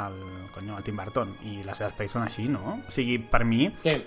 el, 0.06 0.18
conyo, 0.56 0.77
el 0.80 0.84
Tim 0.88 0.95
Burton 0.98 1.35
i 1.43 1.60
les 1.66 1.77
seves 1.77 1.93
pel·lis 2.00 2.16
són 2.16 2.24
així, 2.26 2.48
no? 2.48 2.80
O 2.88 2.92
sigui, 2.95 3.19
per 3.19 3.43
mi 3.45 3.68
Què? 3.84 3.98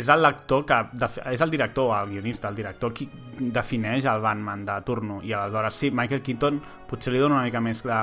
és 0.00 0.08
el 0.08 0.22
lector 0.24 0.64
que... 0.66 0.80
És 1.30 1.44
el 1.44 1.52
director, 1.52 1.92
el 2.00 2.08
guionista, 2.16 2.48
el 2.48 2.56
director 2.58 2.94
qui 2.96 3.06
defineix 3.38 4.08
el 4.10 4.24
Batman 4.24 4.64
de 4.66 4.80
turno 4.82 5.20
i 5.22 5.36
aleshores 5.36 5.74
sí, 5.84 5.92
Michael 5.92 6.24
Keaton 6.24 6.58
potser 6.88 7.12
li 7.12 7.20
dona 7.20 7.36
una 7.42 7.44
mica 7.46 7.60
més 7.60 7.84
de 7.84 8.00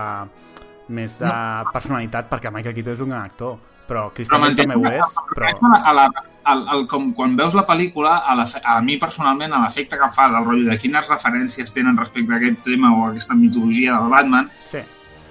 més 0.94 1.14
de 1.18 1.34
personalitat 1.74 2.28
perquè 2.30 2.52
Michael 2.52 2.76
Keaton 2.76 2.94
és 2.94 3.02
un 3.04 3.10
gran 3.16 3.24
actor 3.26 3.58
però 3.88 4.10
Bale 4.30 4.56
també 4.56 4.76
ho 4.76 4.86
és 4.90 5.18
però... 5.36 5.50
A 5.84 5.94
la, 5.94 6.08
al, 6.46 6.66
al, 6.68 6.86
com 6.92 7.12
quan 7.16 7.36
veus 7.40 7.54
la 7.56 7.66
pel·lícula, 7.68 8.18
a, 8.28 8.36
la, 8.36 8.46
a 8.64 8.80
mi 8.82 8.98
personalment, 9.00 9.54
a 9.54 9.62
l'efecte 9.64 9.98
que 10.00 10.04
em 10.08 10.12
fa 10.16 10.30
del 10.32 10.44
rotllo 10.46 10.70
de 10.72 10.78
quines 10.80 11.08
referències 11.12 11.72
tenen 11.76 11.98
respecte 11.98 12.34
a 12.34 12.40
aquest 12.42 12.64
tema 12.68 12.92
o 12.96 13.06
a 13.06 13.10
aquesta 13.12 13.36
mitologia 13.36 13.98
del 14.00 14.10
Batman, 14.12 14.50
Sí. 14.72 14.82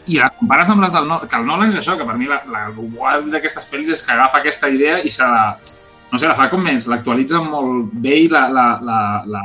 i 0.06 0.18
la 0.18 0.30
compares 0.30 0.70
amb 0.72 0.82
les 0.82 0.92
del 0.92 1.06
Nolan, 1.06 1.28
que 1.28 1.36
el 1.36 1.46
Nolan 1.46 1.68
és 1.70 1.76
això, 1.78 1.96
que 1.98 2.04
per 2.08 2.16
mi 2.18 2.26
la, 2.26 2.40
la 2.50 2.64
guai 2.74 3.22
d'aquestes 3.30 3.68
pel·lis 3.70 3.92
és 3.92 4.02
que 4.02 4.12
agafa 4.16 4.38
aquesta 4.40 4.68
idea 4.68 4.98
i 5.04 5.10
se 5.10 5.22
la, 5.22 5.56
no 6.12 6.18
sé, 6.18 6.26
la 6.26 6.34
fa 6.34 6.48
com 6.50 6.62
més, 6.64 6.86
l'actualitza 6.90 7.40
molt 7.44 7.92
bé 7.92 8.16
i 8.24 8.28
la, 8.32 8.48
la, 8.50 8.64
la, 8.82 8.98
la, 9.26 9.42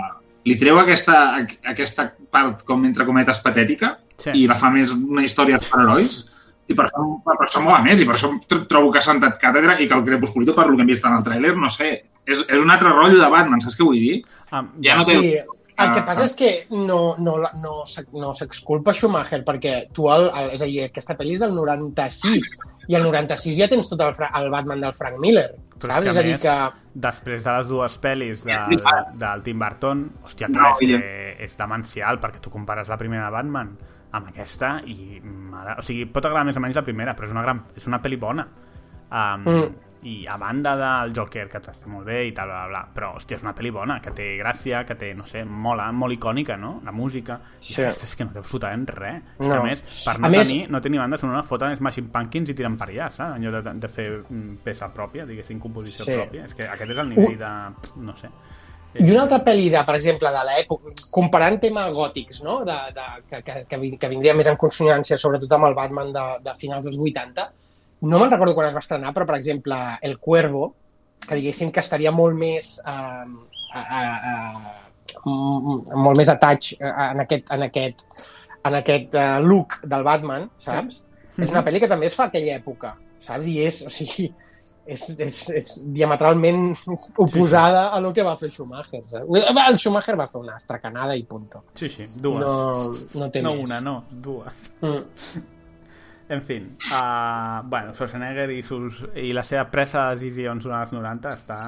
li 0.47 0.55
treu 0.57 0.79
aquesta, 0.79 1.43
aquesta 1.67 2.11
part 2.31 2.63
com 2.65 2.85
entre 2.85 3.05
cometes 3.05 3.39
patètica 3.43 3.97
Sí. 4.17 4.31
i 4.33 4.47
la 4.49 4.55
fa 4.57 4.71
més 4.73 4.89
una 4.97 5.21
història 5.21 5.59
de 5.59 5.63
superherois 5.67 6.23
i 6.67 6.75
per 6.75 6.85
això, 6.85 7.03
per 7.23 7.35
això 7.47 7.61
mola 7.63 7.81
més 7.85 8.01
i 8.01 8.05
per 8.05 8.15
això 8.15 8.29
tr- 8.47 8.65
trobo 8.67 8.91
que 8.91 8.99
ha 8.99 9.05
sentat 9.05 9.39
càtedra 9.41 9.77
i 9.79 9.87
que 9.87 9.93
el 9.95 10.03
Crepusculito, 10.05 10.53
per 10.55 10.67
lo 10.67 10.75
que 10.75 10.81
hem 10.83 10.87
vist 10.93 11.05
en 11.05 11.13
el 11.19 11.23
tràiler, 11.23 11.55
no 11.55 11.69
sé, 11.69 11.91
és, 12.25 12.41
és 12.47 12.59
un 12.61 12.69
altre 12.71 12.89
rotllo 12.89 13.21
de 13.21 13.29
Batman, 13.31 13.61
saps 13.63 13.77
què 13.79 13.85
vull 13.87 13.99
dir? 14.01 14.17
Um, 14.51 14.73
Ja 14.83 14.97
no 14.99 15.05
té- 15.07 15.19
Sí, 15.19 15.37
el 15.77 15.91
que 15.93 15.99
Ah, 16.01 16.05
passa 16.07 16.23
ah. 16.23 16.25
és 16.25 16.33
que 16.35 16.49
no, 16.71 17.15
no, 17.21 17.35
no, 17.61 17.83
no 18.17 18.31
s'exculpa 18.33 18.93
Schumacher, 18.97 19.43
perquè 19.45 19.91
tu, 19.93 20.07
el, 20.09 20.23
el, 20.33 20.47
és 20.55 20.61
a 20.61 20.65
dir, 20.65 20.79
aquesta 20.87 21.13
pel·li 21.15 21.35
és 21.35 21.39
del 21.43 21.53
96, 21.53 22.47
i 22.89 22.95
al 22.97 23.03
96 23.05 23.57
ja 23.59 23.67
tens 23.69 23.87
tot 23.91 24.01
el, 24.01 24.15
el 24.41 24.49
Batman 24.49 24.81
del 24.81 24.93
Frank 24.97 25.19
Miller, 25.21 25.51
Però 25.77 25.93
saps? 25.93 26.07
és 26.07 26.09
És, 26.09 26.15
que, 26.15 26.19
a 26.19 26.23
dir 26.23 26.33
més, 26.33 26.41
que... 26.41 26.55
després 27.07 27.43
de 27.45 27.53
les 27.59 27.67
dues 27.69 27.99
pel·lis 28.01 28.41
del, 28.43 28.81
del 29.21 29.43
Tim 29.45 29.59
Burton, 29.61 30.01
hòstia, 30.25 30.49
clar, 30.49 30.71
No, 30.71 30.73
és 30.81 30.95
que 30.97 31.45
és 31.45 31.55
demencial, 31.61 32.17
perquè 32.19 32.41
tu 32.41 32.49
compares 32.49 32.89
la 32.89 32.97
primera 32.97 33.25
de 33.29 33.35
Batman 33.37 33.75
amb 34.11 34.27
aquesta 34.29 34.81
i, 34.85 35.19
mare, 35.23 35.75
o 35.79 35.81
sigui, 35.81 36.05
pot 36.05 36.25
agradar 36.25 36.45
més 36.45 36.57
o 36.57 36.59
menys 36.63 36.75
la 36.75 36.83
primera, 36.83 37.13
però 37.15 37.25
és 37.25 37.31
una, 37.35 37.41
gran, 37.41 37.65
és 37.75 37.87
una 37.87 37.99
pel·li 38.01 38.19
bona. 38.19 38.47
Um, 39.11 39.43
Mm. 39.47 39.75
I 40.03 40.27
a 40.29 40.37
banda 40.37 40.75
del 40.77 41.11
Joker, 41.11 41.47
que 41.49 41.57
està 41.57 41.87
molt 41.89 42.05
bé 42.05 42.27
i 42.27 42.31
tal, 42.31 42.47
bla, 42.47 42.67
bla, 42.69 42.81
però, 42.93 43.15
hòstia, 43.17 43.35
és 43.35 43.41
una 43.43 43.53
pel·li 43.57 43.71
bona, 43.73 43.95
que 43.99 44.11
té 44.11 44.37
gràcia, 44.37 44.85
que 44.85 44.93
té, 44.95 45.09
no 45.17 45.25
sé, 45.25 45.41
mola, 45.43 45.91
molt 45.91 46.13
icònica, 46.13 46.55
no? 46.55 46.81
La 46.85 46.91
música. 46.91 47.39
I 47.59 47.63
Sí. 47.63 47.81
aquesta 47.81 48.05
és 48.05 48.15
que 48.15 48.23
no 48.25 48.31
té 48.31 48.39
absolutament 48.39 48.87
res. 48.93 49.23
És 49.39 49.47
que, 49.47 49.47
No. 49.47 49.55
a 49.55 49.63
més, 49.63 49.81
per 50.05 50.15
A 50.15 50.17
no 50.19 50.29
més- 50.29 50.47
tenir, 50.47 50.69
no 50.69 50.79
tenir 50.79 50.99
banda 50.99 51.17
sonora, 51.17 51.41
foten 51.43 51.75
Smashing 51.75 52.09
Pumpkins 52.11 52.49
i 52.49 52.53
tiren 52.53 52.77
per 52.77 52.87
allà, 52.89 53.09
saps? 53.11 53.35
En 53.37 53.43
lloc 53.43 53.63
de, 53.63 53.73
de 53.73 53.87
fer 53.89 54.23
mm, 54.29 54.57
peça 54.63 54.93
pròpia, 54.93 55.25
diguéssim, 55.25 55.59
composició 55.59 56.05
Sí. 56.05 56.11
pròpia. 56.13 56.45
És 56.45 56.53
que 56.53 56.63
aquest 56.67 56.91
és 56.91 56.97
el 56.97 57.09
nivell 57.09 57.37
de... 57.39 57.73
no 57.97 58.15
sé. 58.15 58.29
I 58.95 59.11
una 59.11 59.25
altra 59.25 59.41
pel·li, 59.45 59.67
de, 59.69 59.81
per 59.85 59.95
exemple, 59.97 60.31
de 60.33 60.43
l'època, 60.47 60.93
comparant 61.13 61.59
temes 61.61 61.91
gòtics, 61.93 62.39
no? 62.45 62.61
de, 62.65 62.77
de, 62.95 63.05
que, 63.29 63.41
que, 63.45 63.57
que, 63.69 63.77
vin- 63.81 63.97
que 63.99 64.09
vindria 64.09 64.33
més 64.33 64.49
en 64.49 64.57
consonància, 64.57 65.19
sobretot 65.21 65.51
amb 65.53 65.67
el 65.69 65.75
Batman 65.77 66.09
de, 66.15 66.25
de 66.47 66.55
finals 66.57 66.87
dels 66.87 66.97
80, 66.97 67.45
no 68.07 68.19
me'n 68.21 68.31
recordo 68.31 68.55
quan 68.57 68.69
es 68.69 68.75
va 68.77 68.81
estrenar, 68.81 69.13
però, 69.13 69.27
per 69.29 69.37
exemple, 69.37 69.77
El 70.01 70.17
Cuervo, 70.17 70.71
que 71.27 71.37
diguéssim 71.37 71.71
que 71.73 71.83
estaria 71.85 72.13
molt 72.15 72.37
més... 72.39 72.77
Eh, 72.85 73.55
a, 73.75 73.81
a, 73.83 74.01
a, 74.01 74.87
molt 75.27 76.17
més 76.17 76.29
attach 76.31 76.73
eh, 76.77 76.91
en 77.11 77.23
aquest, 77.23 77.51
en 77.53 77.65
aquest, 77.67 78.05
en 78.67 78.77
aquest 78.79 79.15
uh, 79.15 79.37
look 79.43 79.79
del 79.83 80.03
Batman, 80.07 80.47
saps? 80.61 81.01
Sí. 81.01 81.43
És 81.45 81.53
una 81.53 81.63
pel·li 81.65 81.81
que 81.83 81.89
també 81.89 82.09
es 82.09 82.15
fa 82.17 82.27
a 82.27 82.31
aquella 82.31 82.57
època, 82.57 82.95
saps? 83.23 83.47
I 83.49 83.57
és, 83.67 83.81
o 83.87 83.91
sigui, 83.93 84.29
és, 84.87 85.03
és, 85.19 85.41
és 85.59 85.71
diametralment 85.93 86.69
oposada 87.25 87.89
a 87.93 87.99
lo 88.03 88.13
que 88.13 88.23
va 88.23 88.35
fer 88.39 88.49
Schumacher. 88.51 89.03
Saps? 89.11 89.43
El 89.67 89.77
Schumacher 89.79 90.15
va 90.19 90.27
fer 90.31 90.41
una 90.41 90.55
estracanada 90.55 91.15
i 91.15 91.23
punto. 91.27 91.65
Sí, 91.75 91.89
sí, 91.89 92.05
dues. 92.17 92.41
No, 92.41 93.21
no 93.21 93.29
té 93.31 93.41
no 93.43 93.53
més. 93.55 93.67
una, 93.69 93.81
no, 93.81 93.99
dues. 94.11 94.65
Mm. 94.81 95.45
En 96.29 96.41
fin, 96.43 96.65
uh, 96.91 97.61
bueno, 97.63 97.93
Schwarzenegger 97.95 98.49
i, 98.51 98.57
sus, 98.61 98.97
i 99.15 99.29
la 99.31 99.45
seva 99.47 99.61
presa 99.71 100.09
de 100.09 100.17
decisions 100.17 100.65
durant 100.65 100.81
els 100.83 100.91
90 100.91 101.29
està, 101.31 101.59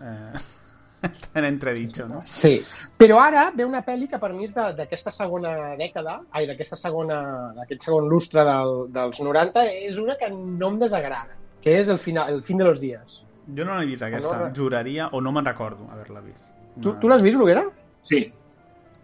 eh, 0.00 1.10
en 1.36 1.44
entredicho, 1.44 2.06
no? 2.08 2.22
Sí, 2.24 2.54
però 2.96 3.18
ara 3.20 3.50
ve 3.54 3.66
una 3.68 3.82
pel·li 3.84 4.08
que 4.08 4.16
per 4.22 4.30
mi 4.32 4.48
és 4.48 4.54
de- 4.56 4.70
d'aquesta 4.78 5.12
segona 5.12 5.74
dècada, 5.76 6.14
ai, 6.32 6.46
d'aquesta 6.48 6.78
segona, 6.80 7.18
d'aquest 7.58 7.84
segon 7.90 8.08
lustre 8.08 8.40
del, 8.48 8.72
dels 8.96 9.20
90, 9.20 9.66
és 9.90 10.00
una 10.00 10.16
que 10.16 10.30
no 10.32 10.72
em 10.72 10.78
desagrada, 10.80 11.36
que 11.66 11.80
és 11.80 11.88
el, 11.90 11.98
final, 11.98 12.30
el 12.32 12.42
fin 12.46 12.58
de 12.58 12.64
los 12.64 12.78
días. 12.80 13.24
Jo 13.56 13.64
no 13.66 13.74
l'he 13.80 13.86
vist 13.90 14.02
aquesta, 14.06 14.36
no- 14.46 14.52
juraria, 14.54 15.08
o 15.12 15.20
no 15.20 15.32
me'n 15.34 15.44
recordo 15.46 15.88
haver-la 15.90 16.20
vist. 16.22 16.42
Tu, 16.82 16.92
tu 17.02 17.08
l'has 17.10 17.22
vist, 17.26 17.34
Bruguera? 17.36 17.64
Sí. 18.06 18.20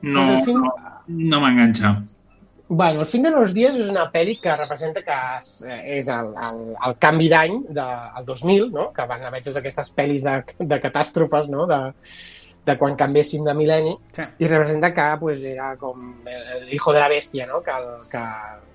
No, 0.03 0.23
el 0.31 0.41
film- 0.47 0.63
no, 0.67 0.75
no 1.09 1.41
m'enganxa. 1.43 1.97
Bueno, 2.69 3.01
El 3.01 3.07
fin 3.07 3.23
de 3.25 3.31
los 3.31 3.53
días 3.53 3.75
és 3.77 3.89
una 3.91 4.07
pel·li 4.15 4.39
que 4.41 4.55
representa 4.57 5.03
que 5.05 5.17
és, 5.39 5.49
és 5.99 6.09
el, 6.09 6.31
el, 6.41 6.61
el 6.87 6.95
canvi 7.03 7.27
d'any 7.29 7.59
del 7.69 8.25
2000, 8.25 8.71
no? 8.73 8.87
que 8.97 9.05
van 9.11 9.27
haver 9.29 9.43
totes 9.43 9.59
aquestes 9.61 9.91
pel·lis 9.95 10.25
de, 10.25 10.39
de 10.73 10.79
catàstrofes, 10.81 11.51
no? 11.53 11.67
de, 11.69 11.81
de 12.65 12.79
quan 12.81 12.97
canviéssim 12.97 13.45
de 13.45 13.53
mil·lenni, 13.59 13.93
Sí. 14.15 14.23
i 14.39 14.49
representa 14.49 14.95
que 14.95 15.09
pues, 15.21 15.43
era 15.45 15.75
com 15.77 16.23
el 16.25 16.73
hijo 16.73 16.95
de 16.95 17.01
la 17.05 17.11
bèstia, 17.13 17.47
no? 17.51 17.61
que, 17.61 17.75
el, 17.77 18.09
que 18.09 18.25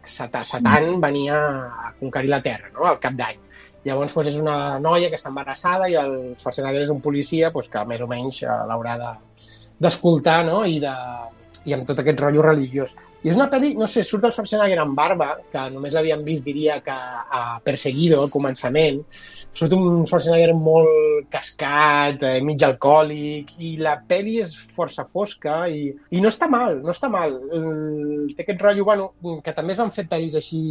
Satan, 0.03 0.45
Satan 0.45 1.01
venia 1.01 1.39
a 1.87 1.93
conquerir 1.99 2.29
la 2.29 2.41
Terra 2.43 2.69
no? 2.75 2.85
al 2.85 2.99
cap 2.99 3.13
d'any. 3.17 3.39
Llavors 3.87 4.13
pues, 4.13 4.27
és 4.33 4.37
una 4.41 4.77
noia 4.83 5.09
que 5.09 5.15
està 5.19 5.31
embarassada 5.31 5.87
i 5.89 5.95
el 5.95 6.13
Schwarzenegger 6.35 6.83
és 6.83 6.91
un 6.93 6.99
policia 7.01 7.51
pues, 7.55 7.69
que 7.71 7.83
més 7.87 8.01
o 8.03 8.07
menys 8.11 8.41
eh, 8.43 8.59
l'haurà 8.69 8.97
de- 8.99 9.15
d'escoltar 9.79 10.41
no? 10.47 10.63
I, 10.65 10.79
de, 10.83 10.93
i 11.69 11.75
amb 11.75 11.85
tot 11.87 11.99
aquest 12.01 12.19
rotllo 12.23 12.41
religiós. 12.45 12.95
I 13.27 13.31
és 13.33 13.35
una 13.35 13.49
pel·li, 13.51 13.73
no 13.75 13.83
sé, 13.91 14.05
surt 14.07 14.23
el 14.23 14.31
Schwarzenegger 14.31 14.77
amb 14.79 14.95
barba, 14.95 15.33
que 15.51 15.65
només 15.73 15.95
l'havíem 15.97 16.21
vist, 16.23 16.45
diria, 16.47 16.77
que 16.79 16.93
a 16.93 17.57
Perseguido, 17.65 18.21
al 18.23 18.29
començament. 18.31 19.01
Surt 19.57 19.73
un 19.75 20.05
Schwarzenegger 20.07 20.53
molt 20.55 21.27
cascat, 21.33 22.23
eh, 22.23 22.39
mig 22.45 22.63
alcohòlic, 22.63 23.51
i 23.59 23.73
la 23.83 23.97
pel·li 24.07 24.37
és 24.45 24.53
força 24.55 25.03
fosca, 25.03 25.57
i, 25.67 25.89
i 26.15 26.21
no 26.23 26.31
està 26.31 26.47
mal, 26.47 26.79
no 26.85 26.93
està 26.93 27.09
mal. 27.11 27.35
El, 27.57 28.29
té 28.37 28.45
aquest 28.45 28.63
rotllo, 28.63 28.85
bueno, 28.87 29.09
que 29.43 29.55
també 29.57 29.75
es 29.75 29.83
van 29.83 29.91
fer 29.91 30.07
pel·lis 30.07 30.39
així 30.39 30.61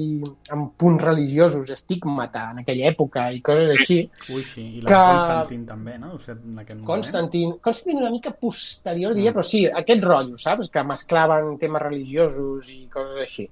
amb 0.56 0.72
punts 0.80 1.04
religiosos, 1.04 1.74
estigmata 1.76 2.46
en 2.54 2.64
aquella 2.64 2.88
època 2.94 3.26
i 3.36 3.42
coses 3.44 3.74
així. 3.76 4.00
Ui, 4.32 4.46
sí, 4.48 4.66
i 4.78 4.80
la 4.80 4.88
Que-. 4.88 5.02
Constantin 5.20 5.68
també, 5.68 5.98
no? 6.00 6.14
O 6.16 6.22
sigui, 6.24 6.40
en 6.54 6.64
aquest 6.64 6.80
moment. 6.80 6.88
Constantin, 6.94 7.54
Constantin 7.60 8.00
una 8.00 8.14
mica 8.16 8.32
posterior, 8.32 9.12
diria, 9.12 9.36
però 9.36 9.44
sí, 9.44 9.66
aquest 9.68 10.08
rotllo, 10.08 10.40
saps? 10.40 10.72
Que 10.72 10.88
mesclaven 10.88 11.58
temes 11.60 11.84
religiosos 11.84 12.45
i 12.72 12.86
coses 12.92 13.18
així. 13.24 13.48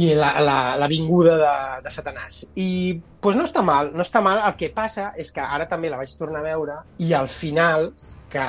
I 0.00 0.12
la, 0.14 0.36
la, 0.38 0.58
la 0.78 0.86
vinguda 0.86 1.34
de, 1.40 1.54
de 1.82 1.90
Satanàs. 1.90 2.44
I 2.62 2.94
pues, 3.20 3.34
no 3.34 3.42
està 3.48 3.62
mal, 3.66 3.90
no 3.96 4.04
està 4.06 4.22
mal. 4.22 4.38
El 4.46 4.54
que 4.58 4.68
passa 4.74 5.08
és 5.18 5.32
que 5.34 5.42
ara 5.42 5.66
també 5.70 5.90
la 5.90 5.98
vaig 5.98 6.12
tornar 6.18 6.44
a 6.44 6.46
veure 6.46 6.76
i 7.02 7.10
al 7.16 7.26
final, 7.26 7.90
que, 8.30 8.44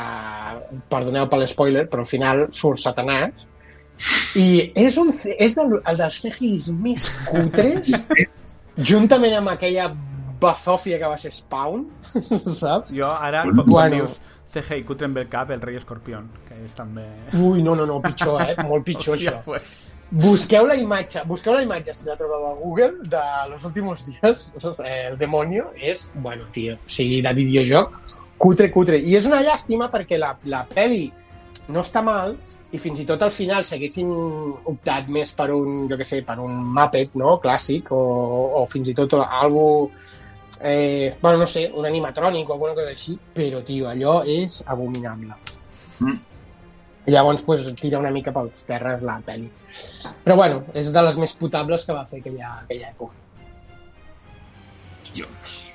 perdoneu 0.91 1.25
per 1.31 1.40
l'espoiler, 1.41 1.88
però 1.90 2.06
al 2.06 2.11
final 2.11 2.45
surt 2.53 2.83
Satanàs 2.83 3.48
i 4.38 4.45
és, 4.77 4.95
un, 4.98 5.11
és 5.14 5.57
del, 5.57 5.75
el 5.85 5.98
dels 5.99 6.22
CGIs 6.23 6.69
més 6.73 7.09
cutres 7.27 7.91
juntament 8.91 9.35
amb 9.41 9.51
aquella 9.53 9.90
bazòfia 10.41 10.98
que 10.98 11.09
va 11.09 11.17
ser 11.22 11.30
Spawn, 11.35 11.83
saps? 12.61 12.93
Jo 12.98 13.09
ara, 13.11 13.43
quan, 13.45 13.61
quan 13.61 13.67
Bueno. 13.69 13.95
dius 13.98 14.19
CGI 14.52 14.84
cutre 14.88 15.08
amb 15.08 15.22
el 15.22 15.30
cap, 15.32 15.52
el 15.54 15.62
rei 15.64 15.80
escorpión, 15.80 16.28
que 16.48 16.58
és 16.66 16.76
també... 16.78 17.06
Ui, 17.40 17.64
no, 17.64 17.76
no, 17.78 17.88
no, 17.88 18.02
pitjor, 18.04 18.42
eh? 18.44 18.56
Molt 18.68 18.86
pitjor, 18.88 19.18
Hòstia, 19.18 19.38
això. 19.40 19.44
Pues. 19.46 19.70
Busqueu 20.12 20.66
la 20.68 20.76
imatge, 20.76 21.24
busqueu 21.28 21.56
la 21.56 21.64
imatge, 21.64 21.94
si 21.96 22.10
la 22.10 22.18
trobeu 22.20 22.50
a 22.50 22.54
Google, 22.60 22.98
de 23.08 23.24
los 23.50 23.64
últimos 23.64 24.04
días, 24.06 24.54
el 24.86 25.18
demonio 25.18 25.72
és, 25.76 26.10
bueno, 26.16 26.50
tio, 26.52 26.76
o 26.76 26.92
sigui, 26.92 27.22
de 27.24 27.34
videojoc, 27.34 27.96
cutre, 28.42 28.72
cutre. 28.74 29.00
I 29.00 29.16
és 29.16 29.30
una 29.30 29.40
llàstima 29.46 29.88
perquè 29.94 30.20
la, 30.20 30.34
la 30.52 30.66
peli 30.68 31.06
no 31.72 31.86
està 31.86 32.04
mal 32.04 32.36
i 32.72 32.80
fins 32.80 33.02
i 33.04 33.06
tot 33.08 33.24
al 33.24 33.32
final 33.36 33.64
s'haguessin 33.68 34.12
optat 34.72 35.08
més 35.12 35.32
per 35.36 35.50
un, 35.56 35.86
jo 35.92 36.00
què 36.00 36.08
sé, 36.08 36.22
per 36.28 36.40
un 36.44 36.60
Muppet, 36.76 37.16
no?, 37.20 37.38
clàssic, 37.44 37.92
o, 37.96 38.02
o 38.60 38.66
fins 38.72 38.92
i 38.92 38.96
tot 38.98 39.16
algo 39.22 39.66
eh, 40.64 41.17
bueno, 41.22 41.40
no 41.40 41.48
sé, 41.48 41.69
un 41.73 41.85
animatrònic 41.85 42.49
o 42.49 42.53
alguna 42.53 42.75
cosa 42.77 42.93
així, 42.93 43.17
però, 43.35 43.61
tio, 43.65 43.88
allò 43.90 44.22
és 44.27 44.61
abominable. 44.65 45.38
Mm. 45.99 46.19
Llavors, 47.11 47.43
pues, 47.43 47.65
tira 47.80 47.99
una 47.99 48.11
mica 48.14 48.33
pels 48.33 48.64
terres 48.69 49.01
la 49.01 49.17
pel·li. 49.25 49.49
Però, 50.23 50.38
bueno, 50.38 50.64
és 50.77 50.91
de 50.93 51.03
les 51.07 51.17
més 51.17 51.33
potables 51.40 51.85
que 51.85 51.98
va 51.98 52.06
fer 52.06 52.22
aquella, 52.22 52.56
aquella 52.61 52.91
època. 52.93 53.17
Dios. 55.14 55.73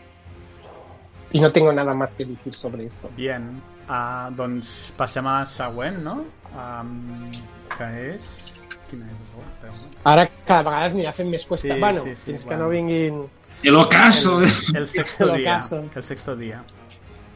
Y 1.32 1.40
no 1.40 1.52
tengo 1.52 1.72
nada 1.72 1.94
más 1.94 2.14
que 2.14 2.24
decir 2.24 2.54
sobre 2.54 2.86
esto. 2.86 3.10
Bien. 3.16 3.60
Uh, 3.86 4.32
doncs 4.34 4.92
passem 4.98 5.26
a 5.26 5.40
la 5.40 5.46
següent, 5.46 5.98
no? 6.02 6.20
Um, 6.54 7.30
que 7.76 7.90
és... 8.14 8.55
Quina 8.90 9.08
és? 9.10 9.22
Moment. 9.34 9.96
Ara 10.06 10.26
cada 10.46 10.62
vegada 10.62 10.88
anirà 10.92 11.12
fent 11.16 11.30
més 11.30 11.44
cuesta. 11.46 11.72
Sí, 11.72 11.80
bueno, 11.80 12.02
sí, 12.04 12.14
sí, 12.14 12.22
fins 12.30 12.44
que 12.44 12.54
bueno. 12.54 12.64
no 12.64 12.70
vinguin... 12.70 13.22
El 13.66 13.76
ocaso. 13.76 14.38
El, 14.40 14.48
el 14.76 14.88
sexto 14.96 15.30
El 15.34 15.42
dia. 15.42 15.60
El 15.94 16.04
sexto 16.04 16.36
dia. 16.36 16.62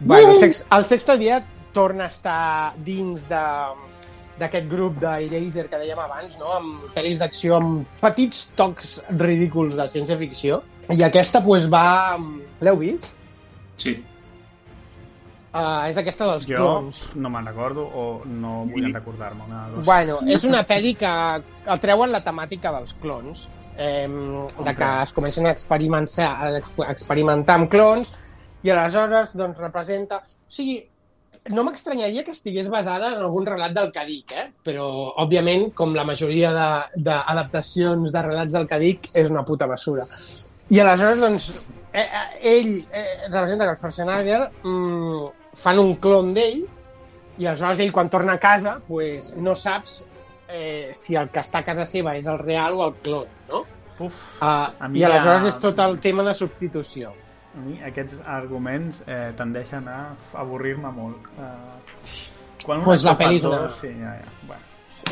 Bueno, 0.00 0.32
el, 0.32 0.38
sex, 0.38 0.66
el 0.70 0.84
sexto 0.84 1.16
dia 1.18 1.42
torna 1.72 2.04
a 2.04 2.12
estar 2.12 2.74
dins 2.84 3.28
de 3.28 3.44
d'aquest 4.40 4.70
grup 4.70 4.96
d'Eraser 5.02 5.66
que 5.68 5.78
dèiem 5.82 5.98
abans, 6.00 6.38
no? 6.40 6.52
amb 6.56 6.84
pel·lis 6.94 7.18
d'acció 7.20 7.58
amb 7.58 7.98
petits 8.00 8.46
tocs 8.56 8.94
ridículs 9.20 9.76
de 9.76 9.84
ciència-ficció. 9.92 10.62
I 10.90 11.04
aquesta 11.04 11.42
pues, 11.44 11.66
va... 11.70 12.16
L'heu 12.64 12.78
vist? 12.80 13.12
Sí. 13.76 13.98
Uh, 15.52 15.88
és 15.90 15.96
aquesta 15.98 16.28
dels 16.28 16.44
Jo 16.46 16.56
clones. 16.60 16.98
no 17.18 17.28
me'n 17.28 17.46
recordo 17.48 17.82
o 17.82 18.22
no 18.24 18.64
vull 18.70 18.92
recordar-me. 18.94 19.42
De 19.50 19.76
dos. 19.76 19.84
Bueno, 19.84 20.20
és 20.30 20.44
una 20.46 20.60
pel·li 20.66 20.92
que 20.96 21.10
el 21.72 21.80
treuen 21.82 22.12
la 22.12 22.20
temàtica 22.22 22.70
dels 22.76 22.92
clones, 23.02 23.48
eh, 23.76 24.06
de 24.06 24.74
que 24.76 24.90
es 25.02 25.12
comencen 25.12 25.46
a 25.48 25.50
experimentar, 25.50 26.28
a 26.36 26.52
exp- 26.60 26.84
a 26.86 26.92
experimentar 26.92 27.56
amb 27.58 27.68
clones 27.72 28.12
i 28.62 28.70
aleshores 28.70 29.34
doncs, 29.34 29.58
representa... 29.58 30.20
O 30.22 30.50
sigui, 30.54 30.76
no 31.50 31.64
m'estranyaria 31.64 32.22
que 32.24 32.30
estigués 32.30 32.68
basada 32.70 33.10
en 33.16 33.18
algun 33.24 33.46
relat 33.46 33.72
del 33.74 33.90
Cadic, 33.90 34.32
eh? 34.36 34.46
però, 34.62 34.86
òbviament, 35.24 35.72
com 35.74 35.94
la 35.96 36.04
majoria 36.04 36.52
de- 36.54 37.02
d'adaptacions 37.08 38.10
de, 38.12 38.18
de 38.18 38.24
relats 38.28 38.52
del 38.54 38.68
Cadic, 38.70 39.10
és 39.14 39.30
una 39.30 39.42
puta 39.44 39.66
basura. 39.66 40.06
I 40.70 40.78
aleshores, 40.78 41.18
doncs, 41.18 41.50
eh, 41.92 42.06
eh, 42.06 42.24
ell 42.54 42.72
eh, 42.92 43.06
representa 43.30 43.64
que 43.64 43.70
els 43.74 43.80
Schwarzenegger 43.82 44.40
mm, 44.62 45.24
fan 45.60 45.78
un 45.78 45.94
clon 46.02 46.32
d'ell 46.36 46.62
i 47.38 47.46
aleshores 47.46 47.80
ell 47.84 47.92
quan 47.92 48.08
torna 48.12 48.34
a 48.38 48.40
casa 48.42 48.78
pues, 48.86 49.34
no 49.36 49.54
saps 49.56 50.06
eh, 50.48 50.90
si 50.96 51.14
el 51.16 51.28
que 51.30 51.40
està 51.40 51.60
a 51.60 51.64
casa 51.66 51.84
seva 51.86 52.16
és 52.18 52.26
el 52.26 52.38
real 52.40 52.74
o 52.80 52.86
el 52.88 52.94
clon, 53.04 53.26
no? 53.48 53.64
Uf, 54.00 54.16
Uh, 54.40 54.70
I 54.96 55.02
aleshores 55.04 55.42
ja- 55.42 55.48
és 55.52 55.58
tot 55.60 55.78
el 55.84 55.98
tema 56.00 56.22
de 56.24 56.32
substitució. 56.34 57.10
A 57.52 57.60
mi 57.60 57.74
aquests 57.84 58.14
arguments 58.24 59.02
eh, 59.06 59.32
tendeixen 59.36 59.86
a 59.92 60.14
avorrir-me 60.40 60.88
molt. 60.94 61.28
Uh, 61.36 61.76
quan 62.64 62.80
Pues 62.84 63.04
la 63.04 63.12
pel·li 63.18 63.36
és 63.36 63.44
una- 63.44 63.68
Sí, 63.68 63.88
ja, 64.00 64.14
ja. 64.16 64.32
Bueno. 64.46 64.62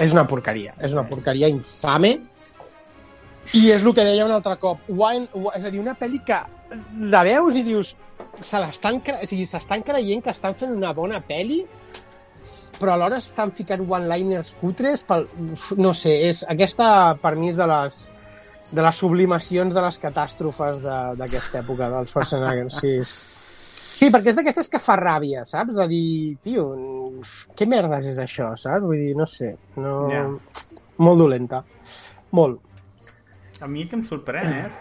És 0.01 0.13
una 0.13 0.27
porqueria, 0.27 0.75
és 0.81 0.93
una 0.97 1.05
porqueria 1.09 1.49
infame 1.49 2.15
i 3.55 3.71
és 3.73 3.83
el 3.85 3.95
que 3.95 4.05
deia 4.05 4.27
un 4.27 4.33
altre 4.35 4.57
cop. 4.61 4.83
Wine, 4.89 5.29
és 5.57 5.65
a 5.65 5.71
dir, 5.71 5.81
una 5.81 5.95
pel·li 5.99 6.21
que 6.27 6.39
la 7.09 7.23
veus 7.25 7.57
i 7.57 7.63
dius 7.65 7.95
se 8.41 8.59
l'estan 8.61 9.01
cre... 9.01 9.23
o 9.23 9.27
sigui, 9.27 9.47
s'estan 9.49 9.83
creient 9.87 10.21
que 10.25 10.31
estan 10.35 10.55
fent 10.59 10.75
una 10.75 10.93
bona 10.93 11.23
pel·li 11.25 11.63
però 12.79 12.93
alhora 12.95 13.17
estan 13.19 13.51
ficant 13.51 13.83
one-liners 13.91 14.53
cutres 14.61 15.03
pel... 15.09 15.25
no 15.81 15.91
sé, 15.97 16.13
és, 16.29 16.45
aquesta 16.47 17.17
per 17.19 17.35
mi 17.35 17.49
és 17.51 17.57
de 17.59 17.67
les 17.67 17.97
de 18.69 18.83
les 18.85 18.99
sublimacions 19.01 19.73
de 19.75 19.81
les 19.81 19.97
catàstrofes 19.99 20.83
de- 20.85 21.15
d'aquesta 21.17 21.63
època 21.63 21.89
dels 21.89 22.11
Schwarzenegger. 22.13 22.67
Sí, 22.79 22.91
és... 23.01 23.15
sí, 23.91 24.11
perquè 24.13 24.31
és 24.35 24.37
d'aquestes 24.37 24.69
que 24.69 24.79
fa 24.79 24.95
ràbia, 25.01 25.43
saps? 25.49 25.75
De 25.81 25.87
dir, 25.89 26.37
tio, 26.45 26.67
què 27.57 27.67
merdes 27.67 28.11
és 28.13 28.21
això, 28.23 28.51
saps? 28.61 28.85
Vull 28.85 29.01
dir, 29.09 29.15
no 29.17 29.27
sé, 29.27 29.55
no... 29.81 29.95
Ja. 30.13 30.27
Molt 31.01 31.19
dolenta. 31.25 31.63
Molt. 32.37 32.61
A 33.61 33.67
mi 33.69 33.83
el 33.83 33.89
que 33.91 33.97
em 33.99 34.05
sorprèn 34.07 34.53
és, 34.67 34.77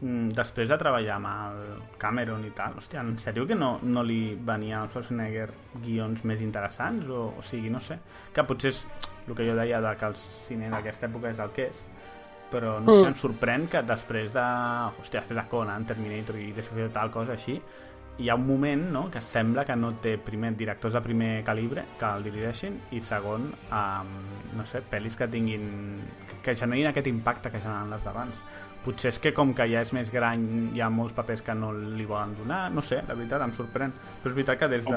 mm, 0.00 0.28
després 0.36 0.68
de 0.70 0.78
treballar 0.78 1.16
amb 1.16 1.30
el 1.30 1.82
Cameron 1.98 2.44
i 2.46 2.50
tal, 2.56 2.76
hòstia, 2.78 3.00
en 3.02 3.16
sèrio 3.18 3.46
que 3.46 3.54
no, 3.58 3.78
no 3.82 4.02
li 4.06 4.36
venia 4.36 4.82
al 4.82 4.88
Schwarzenegger 4.92 5.48
guions 5.84 6.22
més 6.24 6.40
interessants? 6.40 7.08
O, 7.10 7.34
o 7.38 7.42
sigui, 7.42 7.70
no 7.70 7.80
sé, 7.80 7.98
que 8.32 8.44
potser 8.44 8.70
és 8.74 8.84
el 9.28 9.34
que 9.34 9.46
jo 9.48 9.56
deia 9.58 9.80
de 9.80 9.96
que 9.96 10.06
el 10.06 10.14
cine 10.46 10.70
d'aquesta 10.70 11.08
època 11.10 11.30
és 11.34 11.38
el 11.42 11.50
que 11.56 11.68
és, 11.70 11.82
però 12.50 12.78
no 12.82 12.94
sé, 12.96 13.02
Mm. 13.02 13.06
em 13.12 13.14
sorprèn 13.14 13.68
que 13.68 13.82
després 13.82 14.32
de, 14.32 14.46
hòstia, 15.00 15.20
després 15.20 15.36
de 15.38 15.48
Conan, 15.48 15.84
Terminator 15.86 16.36
i 16.36 16.52
després 16.52 16.88
de 16.88 16.92
tal 16.94 17.10
cosa 17.10 17.32
així, 17.32 17.60
hi 18.20 18.28
ha 18.28 18.34
un 18.36 18.46
moment 18.46 18.82
no, 18.92 19.06
que 19.10 19.20
sembla 19.24 19.64
que 19.64 19.74
no 19.76 19.94
té 20.04 20.16
primer 20.20 20.52
directors 20.56 20.92
de 20.96 21.00
primer 21.04 21.30
calibre 21.46 21.86
que 21.98 22.06
el 22.16 22.24
dirigeixin 22.26 22.76
i 22.92 23.00
segon 23.00 23.46
um, 23.72 24.10
no 24.58 24.66
sé, 24.68 24.82
pel·lis 24.90 25.16
que 25.16 25.28
tinguin 25.32 25.64
que, 26.28 26.40
que 26.44 26.54
generin 26.56 26.90
aquest 26.90 27.08
impacte 27.08 27.50
que 27.50 27.60
generen 27.62 27.90
les 27.94 28.04
d'abans 28.04 28.42
potser 28.84 29.10
és 29.12 29.18
que 29.20 29.34
com 29.36 29.50
que 29.52 29.66
ja 29.68 29.82
és 29.84 29.90
més 29.92 30.08
gran 30.12 30.44
hi 30.74 30.80
ha 30.80 30.88
molts 30.92 31.12
papers 31.16 31.42
que 31.44 31.52
no 31.56 31.72
li 31.76 32.06
volen 32.08 32.32
donar 32.38 32.70
no 32.72 32.80
sé, 32.84 33.02
la 33.08 33.16
veritat 33.16 33.42
em 33.44 33.52
sorprèn 33.56 33.92
però 34.22 34.30
és 34.32 34.36
veritat 34.38 34.60
que 34.62 34.68
des 34.76 34.84
de... 34.86 34.96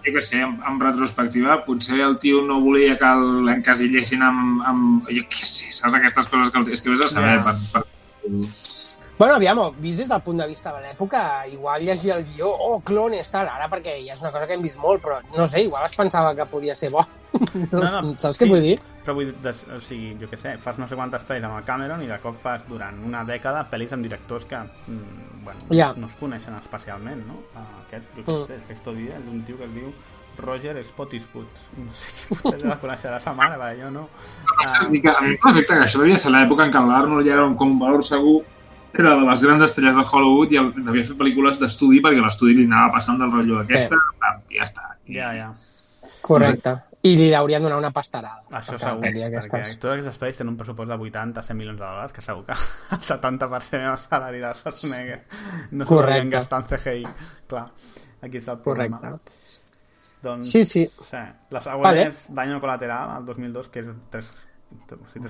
Jo 0.00 0.12
què 0.16 0.22
sé, 0.24 0.40
en, 0.40 0.54
en 0.66 0.80
retrospectiva, 0.80 1.58
potser 1.66 2.00
el 2.00 2.16
tio 2.22 2.40
no 2.48 2.56
volia 2.64 2.96
que 2.98 3.10
l'encasillessin 3.48 4.22
amb, 4.24 4.62
amb... 4.66 5.08
Jo 5.12 5.26
què 5.28 5.44
sé, 5.44 5.68
saps 5.76 5.98
aquestes 6.00 6.28
coses 6.32 6.48
que... 6.52 6.62
el- 6.64 6.72
És 6.72 6.80
que 6.80 6.94
vés 6.94 7.04
a 7.04 7.10
saber... 7.12 7.36
Ja. 7.44 7.52
Per, 7.52 7.84
per... 7.84 8.79
Bueno, 9.20 9.34
aviam, 9.36 9.58
vist 9.84 9.98
des 10.00 10.08
del 10.08 10.22
punt 10.24 10.38
de 10.40 10.46
vista 10.48 10.70
de 10.72 10.78
l'època, 10.80 11.44
igual 11.52 11.82
llegir 11.84 12.12
el 12.14 12.22
guió, 12.24 12.48
oh, 12.48 12.78
clones, 12.80 13.28
tal, 13.30 13.50
ara 13.52 13.66
perquè 13.68 13.98
ja 14.00 14.14
és 14.14 14.22
una 14.24 14.30
cosa 14.32 14.46
que 14.48 14.54
hem 14.56 14.62
vist 14.64 14.78
molt, 14.80 15.02
però 15.04 15.18
no 15.36 15.44
sé, 15.46 15.60
igual 15.66 15.84
es 15.84 15.92
pensava 15.98 16.30
que 16.34 16.46
podia 16.48 16.72
ser 16.74 16.88
bo. 16.90 17.02
Saps 18.16 18.38
què 18.40 18.48
vull 18.48 18.62
dir? 18.64 18.78
Però 19.04 19.12
vull 19.18 19.28
dir, 19.28 19.52
o 19.76 19.80
sigui, 19.84 20.14
jo 20.22 20.28
què 20.30 20.38
sé, 20.40 20.54
fas 20.64 20.78
no 20.80 20.88
sé 20.88 20.96
quantes 20.96 21.26
pel·lis 21.28 21.44
amb 21.44 21.58
el 21.58 21.66
Cameron 21.68 22.00
i 22.02 22.08
de 22.08 22.16
cop 22.22 22.38
fas 22.40 22.64
durant 22.68 22.96
una 23.04 23.20
dècada 23.28 23.66
pel·lis 23.70 23.92
amb 23.92 24.08
directors 24.08 24.46
que 24.48 24.56
mm, 24.56 25.42
bueno, 25.44 25.60
Ja. 25.68 25.90
no 26.00 26.06
es 26.08 26.16
coneixen 26.16 26.56
especialment, 26.56 27.20
no? 27.28 27.42
Ah, 27.56 27.66
Aquest, 27.86 28.06
jo 28.16 28.24
què 28.24 28.38
Mm. 28.38 28.46
sé, 28.46 28.54
el 28.54 28.64
sexto 28.70 28.94
dia 28.96 29.18
és 29.18 29.24
d'un 29.26 29.42
tio 29.44 29.58
que 29.58 29.64
es 29.68 29.74
diu 29.74 29.92
Roger 30.38 30.78
Spottiswood. 30.82 31.50
No 31.76 31.92
sé 31.92 32.08
qui 32.16 32.38
vostè 32.38 32.56
la 32.64 32.78
coneixerà 32.80 33.20
sa 33.20 33.34
mare, 33.34 33.58
va, 33.60 33.74
jo 33.76 33.90
no. 33.90 34.08
Ah, 34.64 34.86
A 34.86 34.88
mi 34.88 35.02
que- 35.02 35.10
a 35.12 35.20
mi 35.20 35.36
m'afecta 35.44 35.76
que 35.76 35.84
això 35.84 36.00
devia 36.00 36.18
ser 36.18 36.32
l'època 36.32 36.64
en 36.64 36.72
què 36.72 36.80
l'Arnold 36.88 37.26
ja 37.26 37.34
era 37.34 37.44
un, 37.44 37.54
com 37.56 37.70
un 37.72 37.78
valor 37.78 38.02
segur 38.02 38.40
era 38.98 39.14
de 39.16 39.24
les 39.28 39.42
grans 39.42 39.62
estrelles 39.62 39.94
de 39.96 40.02
Hollywood 40.04 40.52
i 40.52 40.56
el, 40.60 40.70
devia 40.84 41.04
fer 41.04 41.16
pel·lícules 41.16 41.58
d'estudi 41.60 42.00
perquè 42.04 42.20
l'estudi 42.24 42.54
li 42.58 42.64
anava 42.66 42.92
passant 42.98 43.18
del 43.20 43.30
rotllo 43.32 43.60
aquesta 43.62 43.96
i 44.50 44.56
ja 44.58 44.64
està. 44.66 44.86
ja, 45.08 45.32
ja. 45.36 45.50
Correcte. 46.22 46.76
I 47.02 47.14
li 47.16 47.30
haurien 47.32 47.62
donat 47.64 47.78
una 47.80 47.90
pastarada. 47.96 48.42
Això 48.52 48.74
per 48.76 48.80
segur, 48.82 49.00
perquè 49.06 49.22
aquestes. 49.30 49.70
totes 49.80 49.92
aquestes 49.94 50.18
pel·lis 50.20 50.36
tenen 50.36 50.50
un 50.52 50.58
pressupost 50.58 50.90
de 50.90 50.98
80-100 51.00 51.54
milions 51.56 51.78
de 51.80 51.84
dòlars, 51.86 52.12
que 52.12 52.20
segur 52.20 52.44
que 52.44 52.52
el 52.96 53.00
70% 53.06 53.70
del 53.86 53.96
salari 54.02 54.42
de 54.42 54.50
Schwarzenegger 54.58 55.20
no 55.70 55.86
s'ho 55.86 55.88
Correcte. 55.94 56.18
haurien 56.18 56.30
gastat 56.34 56.60
en 56.74 56.78
CGI. 56.82 57.06
Clar, 57.48 57.64
aquí 58.20 58.36
està 58.42 58.52
el 58.52 58.60
problema. 58.66 58.98
Correcte. 59.00 59.32
Doncs, 60.22 60.50
Sí, 60.52 60.64
sí. 60.68 60.84
sí. 61.08 61.22
La 61.56 61.62
següent 61.64 61.86
Vale. 61.88 62.02
és 62.10 62.26
Daño 62.36 62.60
Colateral, 62.60 63.16
el 63.22 63.24
2002, 63.24 63.68
que 63.72 63.80
és 63.80 63.86
tres, 64.12 64.28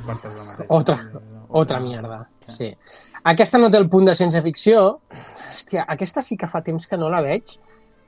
quartos 0.04 0.34
de 0.34 0.44
mateix. 0.44 0.66
Otra, 0.68 0.98
otra 1.48 1.80
mierda, 1.80 2.28
sí. 2.44 2.70
Aquesta 3.24 3.58
no 3.58 3.70
té 3.70 3.80
el 3.80 3.88
punt 3.92 4.08
de 4.08 4.14
ciència-ficció. 4.16 4.84
Hòstia, 5.10 5.84
aquesta 5.88 6.22
sí 6.24 6.38
que 6.40 6.48
fa 6.48 6.62
temps 6.64 6.88
que 6.88 6.98
no 7.00 7.10
la 7.12 7.22
veig. 7.24 7.58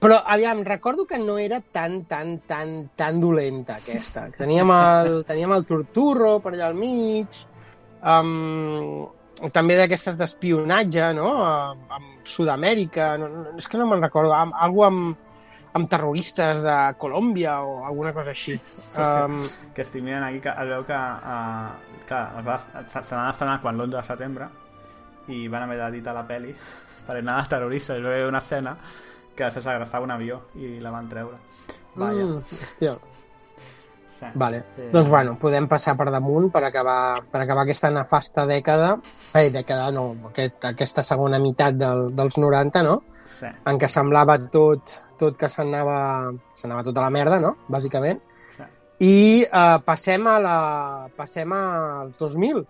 Però, 0.02 0.16
aviam, 0.26 0.64
recordo 0.66 1.06
que 1.06 1.18
no 1.18 1.36
era 1.38 1.60
tan, 1.60 2.04
tan, 2.10 2.40
tan, 2.48 2.90
tan 2.98 3.20
dolenta, 3.22 3.76
aquesta. 3.78 4.26
Teníem 4.34 4.72
el, 4.74 5.12
teníem 5.28 5.52
el 5.54 5.66
Torturro 5.68 6.40
per 6.42 6.56
allà 6.56 6.72
al 6.72 6.78
mig, 6.78 7.36
um, 8.02 9.04
també 9.54 9.76
d'aquestes 9.78 10.18
d'espionatge, 10.18 11.12
no?, 11.14 11.30
amb, 11.44 11.84
amb 11.98 12.26
Sud-amèrica, 12.26 13.12
no, 13.20 13.28
no, 13.30 13.44
és 13.62 13.70
que 13.70 13.78
no 13.78 13.86
me'n 13.90 14.02
recordo, 14.02 14.34
amb, 14.34 14.58
algo 14.58 14.88
amb, 14.88 15.22
amb 15.72 15.88
terroristes 15.88 16.60
de 16.64 16.76
Colòmbia 17.00 17.60
o 17.64 17.84
alguna 17.86 18.12
cosa 18.12 18.34
així. 18.34 18.58
Um, 18.96 19.38
que 19.74 19.84
estic 19.86 20.04
mirant 20.04 20.26
aquí 20.26 20.42
que 20.44 20.52
es 20.52 20.72
veu 20.74 20.84
que, 20.88 20.98
uh, 20.98 22.02
que 22.08 22.18
es 22.40 22.46
va, 22.46 22.58
se, 22.58 23.00
se 23.00 23.16
n'ha 23.16 23.28
d'estrenar 23.30 23.60
quan 23.62 23.78
l'11 23.78 23.96
de 23.96 24.04
setembre 24.10 24.48
i 25.32 25.46
van 25.48 25.64
haver 25.64 25.78
d'editar 25.80 26.14
la 26.16 26.26
peli 26.28 26.52
per 27.06 27.16
anar 27.16 27.40
de 27.42 27.54
terroristes. 27.56 27.98
Hi 27.98 28.04
va 28.04 28.12
haver 28.14 28.28
una 28.28 28.44
escena 28.44 28.76
que 29.34 29.50
se 29.50 29.62
segrestava 29.64 30.04
un 30.04 30.12
avió 30.12 30.42
i 30.60 30.78
la 30.80 30.92
van 30.92 31.08
treure. 31.08 31.40
Vaja. 31.94 32.24
Mm, 32.24 32.42
hòstia. 32.62 32.96
Sí. 34.18 34.26
Vale. 34.38 34.58
Eh, 34.78 34.90
Doncs 34.92 35.10
bueno, 35.10 35.34
podem 35.40 35.66
passar 35.68 35.96
per 35.98 36.06
damunt 36.12 36.50
per 36.54 36.62
acabar, 36.68 37.24
per 37.30 37.40
acabar 37.42 37.64
aquesta 37.64 37.90
nefasta 37.90 38.44
dècada, 38.46 38.92
eh, 39.34 39.48
dècada 39.50 39.88
no, 39.90 40.04
aquest, 40.28 40.60
aquesta 40.68 41.02
segona 41.02 41.40
meitat 41.42 41.74
del, 41.80 42.04
dels 42.14 42.38
90, 42.38 42.84
no? 42.86 43.00
Sí. 43.40 43.50
En 43.66 43.80
què 43.80 43.88
semblava 43.90 44.36
tot, 44.52 44.94
tot 45.22 45.38
que 45.38 45.48
s'anava 45.48 46.82
tota 46.84 47.00
la 47.06 47.10
merda, 47.14 47.38
no? 47.40 47.54
Bàsicament. 47.70 48.20
I 49.02 49.42
eh, 49.42 49.78
passem 49.86 50.26
a 50.30 50.36
la... 50.38 50.56
passem 51.16 51.50
als 51.56 52.18
2000, 52.20 52.60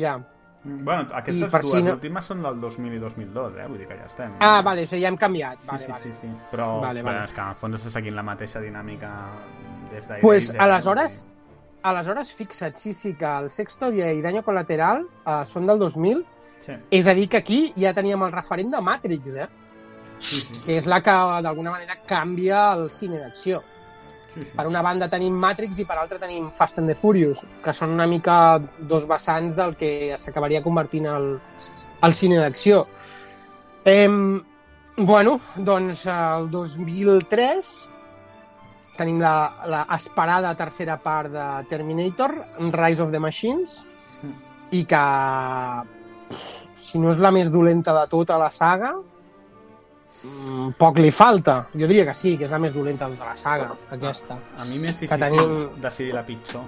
ja. 0.00 0.16
Bueno, 0.64 1.04
aquestes 1.14 1.44
I 1.46 1.50
per 1.52 1.60
dues 1.62 1.70
si 1.76 1.82
no- 1.86 1.92
últimes 1.94 2.26
són 2.26 2.40
del 2.42 2.56
2000 2.60 2.96
i 2.96 2.98
2002, 2.98 3.54
eh? 3.62 3.66
Vull 3.70 3.78
dir 3.78 3.86
que 3.86 3.94
ja 4.00 4.08
estem. 4.08 4.32
Ah, 4.42 4.58
vale, 4.66 4.82
o 4.82 4.90
sigui, 4.90 5.04
ja 5.04 5.12
hem 5.12 5.16
canviat. 5.20 5.60
Sí, 5.62 5.68
Vale, 5.70 5.84
sí, 5.84 5.92
vale. 5.92 6.02
sí, 6.02 6.12
sí. 6.18 6.30
Però, 6.50 6.66
Vale, 6.82 7.04
però 7.04 7.12
vale. 7.12 7.28
és 7.28 7.32
que 7.36 7.44
en 7.46 7.54
fons 7.60 7.78
està 7.78 7.92
seguint 7.94 8.16
la 8.18 8.24
mateixa 8.26 8.60
dinàmica 8.64 9.12
des 9.92 10.08
d'ahir. 10.08 10.20
Pues, 10.24 10.48
d'ahir, 10.50 10.64
aleshores, 10.66 11.14
aleshores, 11.92 12.34
fixa't, 12.34 12.76
sí, 12.76 12.92
sí, 12.92 13.14
que 13.14 13.30
el 13.44 13.48
Sexto 13.54 13.92
Dia 13.94 14.10
i 14.12 14.20
Daño 14.24 14.42
Colateral 14.42 15.06
uh, 15.06 15.44
són 15.46 15.66
del 15.70 15.78
2000, 15.78 16.24
Sí. 16.58 16.74
és 16.90 17.06
a 17.06 17.14
dir, 17.14 17.28
que 17.30 17.38
aquí 17.38 17.72
ja 17.78 17.94
teníem 17.94 18.18
el 18.26 18.32
referent 18.34 18.72
de 18.74 18.80
Matrix, 18.82 19.36
eh? 19.38 19.46
Sí, 20.18 20.40
sí. 20.40 20.60
que 20.66 20.76
és 20.78 20.86
la 20.90 21.00
que 21.02 21.14
d'alguna 21.44 21.72
manera 21.74 21.98
canvia 22.06 22.72
el 22.74 22.88
cine 22.90 23.20
d'acció. 23.22 23.62
Sí, 24.34 24.42
sí. 24.42 24.50
Per 24.56 24.66
una 24.68 24.82
banda 24.82 25.08
tenim 25.10 25.34
Matrix 25.34 25.78
i 25.78 25.86
per 25.88 25.98
altra 25.98 26.18
tenim 26.20 26.50
Fast 26.54 26.78
and 26.82 26.90
the 26.90 26.96
Furious, 26.98 27.44
que 27.64 27.74
són 27.74 27.94
una 27.96 28.06
mica 28.06 28.58
dos 28.78 29.08
vessants 29.08 29.56
del 29.56 29.76
que 29.78 30.14
s'acabaria 30.18 30.62
convertint 30.62 31.08
el, 31.10 31.30
el 32.02 32.14
cine 32.14 32.40
d'acció. 32.42 32.84
Em, 33.88 34.40
bueno, 34.98 35.38
doncs 35.56 36.04
el 36.12 36.50
2003 36.50 37.70
tenim 38.98 39.20
la, 39.22 39.62
la 39.70 39.84
esperada 39.94 40.50
tercera 40.58 40.98
part 40.98 41.30
de 41.30 41.46
Terminator, 41.70 42.34
Rise 42.74 43.02
of 43.02 43.12
the 43.14 43.20
Machines, 43.22 43.84
i 44.74 44.82
que 44.84 45.02
si 46.74 46.98
no 46.98 47.12
és 47.14 47.22
la 47.22 47.30
més 47.34 47.52
dolenta 47.54 47.94
de 47.94 48.04
tota 48.10 48.36
la 48.42 48.50
saga, 48.50 48.92
mm, 48.96 49.17
poc 50.78 50.98
li 50.98 51.10
falta. 51.14 51.68
Jo 51.74 51.86
diria 51.86 52.06
que 52.08 52.14
sí, 52.14 52.36
que 52.36 52.46
és 52.48 52.54
la 52.54 52.58
més 52.58 52.74
dolenta 52.74 53.08
de 53.08 53.18
la 53.18 53.36
saga, 53.36 53.70
aquesta. 53.94 54.38
A 54.58 54.64
mi 54.64 54.78
m'és 54.78 54.98
difícil 54.98 55.20
tenim- 55.20 55.68
decidir 55.80 56.14
la 56.14 56.24
pitjor. 56.26 56.64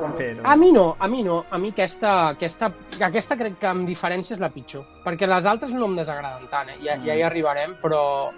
Però... 0.00 0.42
A 0.44 0.56
mi 0.56 0.70
no, 0.72 0.96
a 0.98 1.08
mi 1.08 1.22
no. 1.22 1.44
A 1.50 1.58
mi 1.58 1.74
aquesta, 1.74 2.28
aquesta, 2.28 2.70
aquesta 3.04 3.36
crec 3.36 3.58
que 3.60 3.68
amb 3.68 3.88
diferència 3.88 4.34
és 4.34 4.40
la 4.40 4.48
pitjor. 4.50 4.86
Perquè 5.04 5.28
les 5.28 5.46
altres 5.46 5.72
no 5.72 5.90
em 5.90 5.96
desagraden 5.98 6.46
tant, 6.48 6.70
eh? 6.72 6.78
ja, 6.84 6.96
ja 7.04 7.16
hi 7.18 7.24
arribarem, 7.26 7.74
però, 7.82 8.30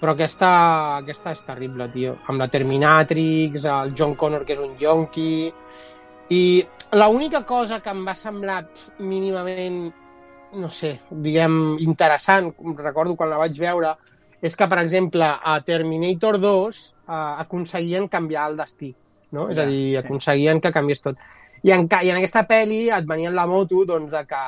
però 0.00 0.12
aquesta, 0.12 0.50
aquesta 0.98 1.32
és 1.32 1.44
terrible, 1.46 1.88
tio. 1.94 2.18
Amb 2.28 2.44
la 2.44 2.50
Terminatrix, 2.52 3.64
el 3.64 3.94
John 3.96 4.14
Connor, 4.14 4.44
que 4.44 4.58
és 4.58 4.60
un 4.64 4.76
yonqui... 4.80 5.52
I 6.28 6.60
l'única 6.92 7.40
cosa 7.48 7.78
que 7.80 7.88
em 7.88 8.02
va 8.04 8.12
semblar 8.12 8.58
mínimament, 9.00 9.86
no 10.54 10.70
sé, 10.70 10.98
diguem, 11.10 11.76
interessant, 11.84 12.52
recordo 12.78 13.16
quan 13.16 13.30
la 13.30 13.40
vaig 13.40 13.58
veure, 13.60 13.94
és 14.40 14.54
que, 14.56 14.68
per 14.70 14.78
exemple, 14.80 15.26
a 15.26 15.58
Terminator 15.66 16.38
2 16.40 16.78
eh, 16.78 17.12
aconseguien 17.44 18.08
canviar 18.08 18.48
el 18.50 18.56
destí, 18.60 18.92
no? 19.32 19.48
És 19.50 19.58
Ja, 19.58 19.64
a 19.64 19.66
dir, 19.66 19.82
sí. 19.90 19.96
aconseguien 20.04 20.60
que 20.60 20.72
canviés 20.72 21.02
tot. 21.02 21.18
I 21.66 21.72
en, 21.74 21.88
I 21.90 22.12
en 22.12 22.20
aquesta 22.20 22.44
pel·li 22.46 22.86
et 22.94 23.06
venia 23.06 23.32
en 23.32 23.36
la 23.36 23.46
moto 23.50 23.82
doncs, 23.84 24.12
de, 24.14 24.22
que, 24.30 24.42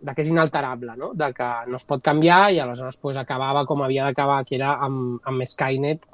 de 0.00 0.14
que 0.14 0.24
és 0.24 0.30
inalterable, 0.32 0.96
no? 0.96 1.12
de 1.14 1.28
que 1.36 1.48
no 1.68 1.76
es 1.76 1.84
pot 1.84 2.02
canviar 2.02 2.50
i 2.52 2.60
aleshores 2.62 2.96
pues, 3.02 3.18
acabava 3.20 3.66
com 3.68 3.82
havia 3.84 4.06
d'acabar, 4.08 4.42
que 4.48 4.56
era 4.56 4.78
amb, 4.86 5.20
amb 5.24 5.44
Skynet. 5.44 6.08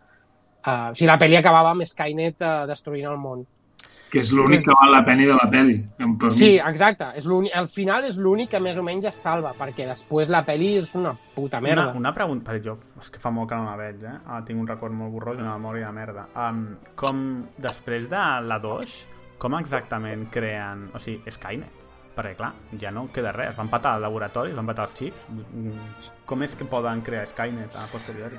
Uh, 0.63 0.91
o 0.91 0.95
sigui, 0.99 1.11
la 1.11 1.19
pel·li 1.19 1.39
acabava 1.39 1.73
amb 1.75 1.87
Skynet 1.87 2.43
uh, 2.43 2.67
destruint 2.67 3.07
el 3.11 3.19
món. 3.23 3.47
Que 4.13 4.21
és 4.21 4.31
l'únic 4.37 4.61
que 4.67 4.75
val 4.77 4.91
la 4.93 5.01
pena 5.07 5.25
de 5.25 5.33
la 5.35 5.47
pel·li. 5.51 5.77
mi. 5.99 6.31
Sí, 6.37 6.51
exacte. 6.59 7.07
És 7.17 7.25
l'únic- 7.25 7.55
al 7.57 7.69
final 7.73 8.05
és 8.05 8.19
l'únic 8.21 8.51
que 8.51 8.61
més 8.61 8.77
o 8.77 8.83
menys 8.85 9.07
es 9.09 9.17
salva, 9.17 9.55
perquè 9.59 9.87
després 9.89 10.29
la 10.29 10.43
pel·li 10.45 10.75
és 10.83 10.95
una 10.95 11.15
puta 11.35 11.61
merda. 11.63 11.89
Una, 11.89 11.99
una 11.99 12.13
pregunta, 12.15 12.53
perquè 12.53 12.63
jo 12.67 12.77
és 13.01 13.09
que 13.11 13.19
fa 13.19 13.31
molt 13.31 13.49
que 13.49 13.57
no 13.57 13.65
la 13.65 13.77
veig, 13.77 14.03
eh? 14.05 14.19
Ah, 14.27 14.43
tinc 14.45 14.61
un 14.61 14.67
record 14.69 14.93
molt 14.93 15.11
borrós 15.13 15.39
i 15.39 15.41
una 15.41 15.57
memòria 15.57 15.87
de 15.87 15.93
merda. 15.93 16.27
Um, 16.37 16.77
com 16.95 17.47
després 17.57 18.07
de 18.11 18.21
la 18.45 18.59
2, 18.61 19.09
com 19.39 19.55
exactament 19.59 20.29
creen, 20.31 20.91
o 20.95 20.99
sigui, 21.01 21.23
Skynet? 21.33 21.81
Perquè, 22.15 22.37
clar, 22.37 22.53
ja 22.79 22.91
no 22.93 23.07
queda 23.11 23.33
res. 23.33 23.57
Van 23.57 23.71
patar 23.73 23.95
el 23.97 24.03
laboratori, 24.03 24.53
van 24.53 24.67
patar 24.67 24.85
els 24.91 24.95
xips. 24.95 25.25
Mm, 25.31 25.73
Com 26.27 26.43
és 26.43 26.55
que 26.55 26.65
poden 26.67 27.01
crear 27.01 27.27
Skynet 27.27 27.75
a 27.75 27.87
posteriori? 27.91 28.37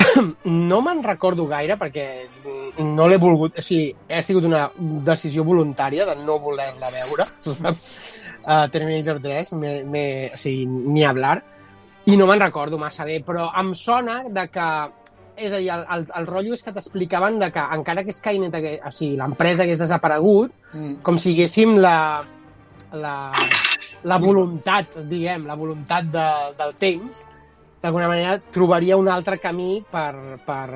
No 0.44 0.80
me'n 0.84 1.02
recordo 1.04 1.46
gaire 1.50 1.76
perquè 1.80 2.06
no 2.84 3.06
l'he 3.08 3.18
volgut... 3.20 3.58
O 3.58 3.62
sigui, 3.64 3.92
ha 4.10 4.22
sigut 4.22 4.44
una 4.48 4.66
decisió 5.06 5.44
voluntària 5.44 6.06
de 6.08 6.16
no 6.22 6.38
voler-la 6.42 6.90
veure, 6.94 7.26
saps? 7.46 7.92
Uh, 8.42 8.66
Terminator 8.72 9.20
3, 9.22 9.52
me, 9.60 9.72
me, 9.84 10.04
o 10.34 10.38
sigui, 10.40 10.66
ni 10.66 11.04
hablar. 11.06 11.36
I 12.10 12.16
no 12.18 12.26
me'n 12.26 12.40
recordo 12.42 12.78
massa 12.82 13.04
bé, 13.06 13.20
però 13.24 13.50
em 13.60 13.74
sona 13.78 14.22
de 14.28 14.48
que... 14.50 14.68
És 15.42 15.48
a 15.54 15.56
dir, 15.62 15.70
el, 15.72 15.84
el, 15.94 16.02
el 16.18 16.26
rotllo 16.28 16.52
és 16.58 16.60
que 16.62 16.74
t'explicaven 16.76 17.38
de 17.40 17.48
que 17.54 17.62
encara 17.76 18.02
que 18.04 18.12
Skynet, 18.12 18.52
hagués, 18.58 18.80
o 18.84 18.90
sigui, 18.92 19.14
l'empresa 19.16 19.64
hagués 19.64 19.80
desaparegut, 19.80 20.52
Mm. 20.72 20.94
com 21.04 21.18
si 21.20 21.34
haguéssim 21.34 21.74
la, 21.84 22.22
la, 22.96 23.14
la 24.08 24.16
voluntat, 24.20 24.94
diguem, 25.08 25.42
la 25.48 25.56
voluntat 25.56 26.06
de, 26.12 26.26
del 26.56 26.70
temps, 26.80 27.18
d'alguna 27.82 28.06
manera 28.08 28.36
trobaria 28.38 28.96
un 28.96 29.08
altre 29.10 29.38
camí 29.42 29.82
per, 29.90 30.38
per 30.46 30.68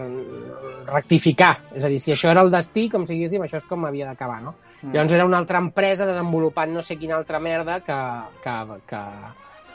rectificar. 0.86 1.52
És 1.74 1.84
a 1.84 1.88
dir, 1.90 2.00
si 2.02 2.12
això 2.12 2.30
era 2.32 2.42
el 2.42 2.50
destí, 2.52 2.88
com 2.90 3.04
si 3.06 3.14
diguéssim, 3.16 3.42
això 3.46 3.60
és 3.60 3.66
com 3.68 3.84
havia 3.86 4.08
d'acabar, 4.10 4.40
no? 4.42 4.54
Mm. 4.82 4.88
Mm. 4.88 4.94
Llavors 4.94 5.12
era 5.18 5.26
una 5.28 5.38
altra 5.38 5.58
empresa 5.62 6.06
desenvolupant 6.08 6.72
no 6.74 6.82
sé 6.82 6.96
quina 6.98 7.16
altra 7.16 7.38
merda 7.40 7.80
que, 7.80 7.96
que, 8.42 8.56
que, 8.90 9.00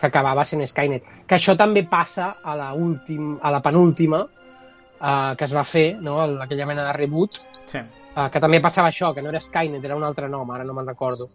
que 0.02 0.08
acabava 0.10 0.46
sent 0.46 0.66
Skynet. 0.68 1.08
Que 1.28 1.38
això 1.40 1.56
també 1.58 1.84
passa 1.90 2.36
a 2.44 2.56
la, 2.58 2.74
últim, 2.74 3.38
a 3.42 3.52
la 3.52 3.62
penúltima 3.62 4.22
eh, 4.26 5.34
que 5.38 5.46
es 5.48 5.56
va 5.56 5.64
fer, 5.66 5.96
no? 6.02 6.20
El- 6.26 6.40
aquella 6.42 6.66
mena 6.70 6.86
de 6.90 6.94
reboot, 7.00 7.40
Sí. 7.66 7.78
eh, 7.80 8.28
que 8.32 8.40
també 8.40 8.60
passava 8.62 8.90
això, 8.90 9.14
que 9.14 9.22
no 9.22 9.30
era 9.30 9.40
Skynet, 9.40 9.84
era 9.86 9.96
un 9.96 10.04
altre 10.04 10.28
nom, 10.30 10.50
ara 10.52 10.64
no 10.68 10.74
me'n 10.74 10.88
recordo. 10.88 11.28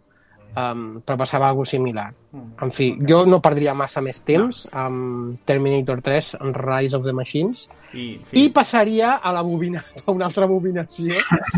Um, 0.57 1.01
però 1.05 1.19
passava 1.19 1.49
alguna 1.51 1.69
similar. 1.69 2.07
Mm. 2.33 2.47
En 2.65 2.71
fi, 2.73 2.87
jo 3.05 3.19
no 3.29 3.37
perdria 3.45 3.75
massa 3.77 4.01
més 4.01 4.23
temps 4.25 4.63
amb 4.73 5.37
Terminator 5.45 6.01
3, 6.01 6.31
en 6.41 6.55
Rise 6.57 6.97
of 6.97 7.05
the 7.05 7.13
Machines, 7.13 7.67
I, 7.93 8.07
sí. 8.25 8.41
i 8.41 8.49
passaria 8.53 9.15
a 9.21 9.33
la 9.35 9.43
bobina, 9.45 9.83
a 10.05 10.11
una 10.11 10.25
altra 10.25 10.49
bobinació, 10.49 11.13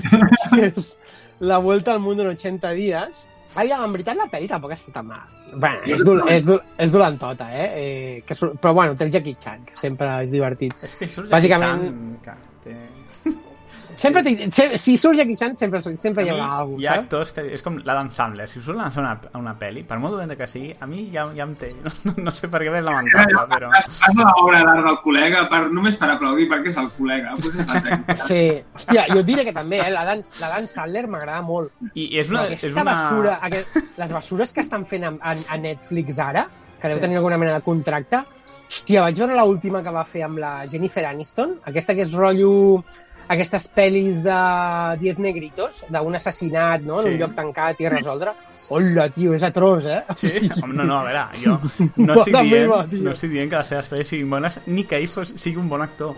que 0.52 0.72
és 0.74 0.94
La 1.40 1.62
Vuelta 1.64 1.94
al 1.94 2.04
Mundo 2.04 2.26
en 2.28 2.36
80 2.36 2.76
dies. 2.76 3.26
Aviam, 3.56 3.86
en 3.88 3.96
veritat 3.96 4.20
la 4.20 4.28
pel·li 4.30 4.50
tampoc 4.52 4.76
està 4.76 4.92
tan 5.00 5.08
mal. 5.08 5.24
Bueno, 5.56 5.80
és, 5.88 6.04
dol 6.06 6.20
és, 6.30 6.44
dol 6.46 6.60
és 6.78 6.92
dolentota, 6.94 7.48
eh? 7.56 7.70
eh 7.80 8.22
que, 8.28 8.36
però 8.60 8.76
bueno, 8.76 9.00
té 9.00 9.08
el 9.08 9.16
Jackie 9.16 9.40
Chan, 9.40 9.64
que 9.66 9.80
sempre 9.80 10.12
és 10.26 10.34
divertit. 10.36 10.76
És 10.86 11.00
que 11.00 11.08
surt 11.08 11.32
Bàsicament, 11.32 11.88
Jackie 11.88 12.26
Chan, 12.28 12.44
que 12.60 12.66
té... 12.68 12.99
sempre 14.00 14.24
té, 14.24 14.32
se- 14.56 14.78
si 14.80 14.96
surt 14.98 15.18
Jackie 15.20 15.36
Chan, 15.36 15.58
sempre, 15.60 15.82
sempre 15.84 16.24
hi 16.26 16.30
A 16.30 16.34
mi 16.34 16.40
haurà 16.40 16.58
algú, 16.64 16.78
hi 16.80 16.88
ha 16.88 16.94
saps? 16.96 17.04
actors 17.06 17.32
que 17.36 17.44
és 17.58 17.62
com 17.66 17.78
l'Adam 17.84 18.10
Sandler. 18.16 18.48
Si 18.50 18.62
surt 18.64 18.80
a 18.80 18.88
una, 19.02 19.12
a 19.34 19.38
una 19.42 19.54
pel·li, 19.60 19.84
per 19.88 19.98
molt 20.02 20.16
dolenta 20.16 20.38
que 20.40 20.48
sigui, 20.48 20.72
a 20.80 20.88
mi 20.88 21.10
ja, 21.14 21.26
ja 21.36 21.44
em 21.46 21.56
té. 21.60 21.74
No, 22.08 22.14
no 22.30 22.32
sé 22.36 22.48
per 22.48 22.62
què 22.64 22.72
és 22.80 22.86
lamentable, 22.88 23.44
però... 23.52 23.70
Fas, 23.76 23.90
fas 24.00 24.16
l'obra 24.22 24.64
d'art 24.64 24.86
del 24.88 24.98
col·lega 25.04 25.44
per, 25.52 25.62
només 25.76 25.98
per 26.00 26.10
aplaudir 26.16 26.48
perquè 26.50 26.72
és 26.72 26.78
el 26.80 26.90
col·lega. 26.96 27.36
Pues 27.44 27.60
és 27.60 27.70
fantàstic. 27.70 28.24
Sí, 28.26 28.42
hòstia, 28.80 29.06
jo 29.12 29.20
et 29.22 29.28
diré 29.30 29.46
que 29.50 29.54
també, 29.56 29.82
eh? 29.84 29.92
La 29.94 30.06
Dan, 30.08 30.24
la 30.40 30.50
Dan 30.56 30.68
Sandler 30.72 31.06
m'agrada 31.12 31.42
molt. 31.46 31.74
I, 31.94 32.08
i 32.16 32.20
és 32.24 32.32
una... 32.32 32.46
Però 32.48 32.54
aquesta 32.56 32.72
és 32.72 32.76
una... 32.78 32.88
basura, 32.94 33.38
aquest, 33.50 33.78
les 34.00 34.16
bessures 34.16 34.54
que 34.56 34.64
estan 34.66 34.86
fent 34.90 35.06
a, 35.10 35.14
a, 35.20 35.36
a 35.56 35.58
Netflix 35.60 36.20
ara, 36.24 36.48
que 36.80 36.88
deu 36.88 36.96
Sí. 36.98 37.04
tenir 37.04 37.18
alguna 37.20 37.38
mena 37.38 37.58
de 37.58 37.62
contracte, 37.66 38.24
hòstia, 38.70 39.02
vaig 39.02 39.18
veure 39.20 39.36
l'última 39.36 39.82
que 39.84 39.92
va 39.92 40.04
fer 40.06 40.22
amb 40.28 40.38
la 40.40 40.52
Jennifer 40.70 41.04
Aniston, 41.10 41.56
aquesta 41.68 41.96
que 41.98 42.04
és 42.06 42.12
rotllo 42.16 42.52
aquestes 43.30 43.68
pel·lis 43.76 44.24
de 44.26 44.38
Diez 45.00 45.20
Negritos, 45.22 45.84
d'un 45.90 46.16
assassinat, 46.18 46.82
no?, 46.82 47.00
en 47.02 47.06
Sí. 47.08 47.14
un 47.14 47.20
lloc 47.22 47.36
tancat 47.38 47.80
i 47.82 47.90
resoldre. 47.98 48.34
Hola, 48.70 49.08
tio, 49.10 49.34
és 49.34 49.42
atroç, 49.48 49.86
eh? 49.90 50.04
Sí? 50.16 50.50
Home, 50.62 50.76
no, 50.78 50.84
no, 50.84 51.00
a 51.00 51.06
veure, 51.08 51.24
jo 51.42 51.56
no 52.06 52.20
estic, 52.20 52.36
dient, 52.36 52.52
meva, 52.52 52.84
no 52.92 53.16
estic 53.16 53.32
dient 53.34 53.50
que 53.50 53.58
les 53.64 53.72
seves 53.74 53.90
pel·lis 53.90 54.12
siguin 54.14 54.30
bones, 54.30 54.60
ni 54.68 54.84
que 54.86 55.00
ell 55.02 55.08
fos, 55.10 55.32
sigui 55.42 55.58
un 55.58 55.70
bon 55.72 55.82
actor. 55.82 56.14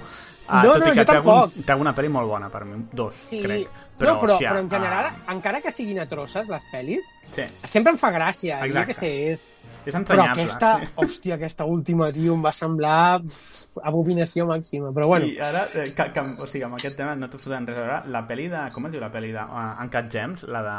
Ah, 0.51 0.63
No, 0.65 0.73
tot 0.73 0.81
no, 0.81 0.87
i 0.89 0.91
que 0.97 0.99
jo 0.99 1.05
té 1.07 1.15
algun, 1.15 1.31
tampoc. 1.37 1.65
té 1.65 1.71
alguna 1.71 1.93
pel·li 1.95 2.09
molt 2.11 2.27
bona 2.27 2.49
per 2.51 2.65
mi, 2.67 2.81
dos, 2.91 3.15
Sí, 3.15 3.39
crec. 3.39 3.69
Però, 4.01 4.15
no, 4.17 4.19
però, 4.23 4.33
hòstia, 4.35 4.49
però 4.51 4.59
en 4.65 4.69
general, 4.73 5.05
ah, 5.13 5.31
encara 5.31 5.61
que 5.61 5.71
siguin 5.71 5.99
atrosses, 6.01 6.49
les 6.49 6.65
pel·lis, 6.73 7.07
sí. 7.35 7.43
sempre 7.63 7.93
em 7.93 7.97
fa 8.01 8.09
gràcia. 8.11 8.57
Jo 8.65 8.71
Exacte. 8.71 8.91
què 8.91 8.99
sé, 8.99 9.11
és... 9.31 9.45
És 9.85 9.93
Però 9.95 9.99
entranyable. 10.01 10.43
aquesta, 10.43 10.73
sí. 10.81 10.89
hòstia, 11.05 11.35
aquesta 11.39 11.65
última, 11.65 12.11
tio, 12.13 12.33
em 12.35 12.43
va 12.43 12.51
semblar 12.51 13.21
uf, 13.23 13.60
abominació 13.83 14.45
màxima. 14.49 14.91
Però 14.95 15.07
bueno, 15.07 15.25
I 15.25 15.37
ara, 15.39 15.65
eh, 15.73 15.93
que, 15.95 16.07
que, 16.15 16.21
o 16.41 16.47
sigui, 16.47 16.63
amb 16.67 16.75
aquest 16.79 16.97
tema 16.99 17.15
no 17.15 17.29
t'ho 17.31 17.39
fotem 17.41 17.65
res 17.69 17.77
a 17.79 17.85
veure. 17.85 17.99
La 18.13 18.21
pel·li 18.27 18.49
de... 18.51 18.65
Com 18.75 18.85
es 18.89 18.91
diu 18.95 19.01
la 19.03 19.11
pel·li 19.13 19.31
de 19.35 19.43
uh, 19.45 19.81
Uncut 19.83 20.11
Gems? 20.11 20.43
La 20.47 20.61
de... 20.67 20.75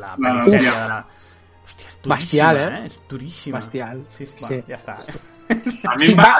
La 0.00 0.12
La 0.12 0.16
pel·li 0.16 0.44
de- 0.50 0.58
sèria 0.58 0.74
de 0.82 0.88
la... 0.94 1.00
Hòstia, 1.62 1.88
és 1.88 1.96
duríssima, 2.02 2.16
Bestial, 2.16 2.58
eh? 2.58 2.84
És 2.88 3.00
duríssima. 3.08 3.58
Bestial. 3.60 4.00
Sí, 4.16 4.26
sí, 4.26 4.44
Sí. 4.46 4.56
Va, 4.58 4.64
ja 4.68 4.78
està. 4.80 4.94
A 5.92 5.96
mi 6.00 6.08
em 6.12 6.18
va... 6.18 6.30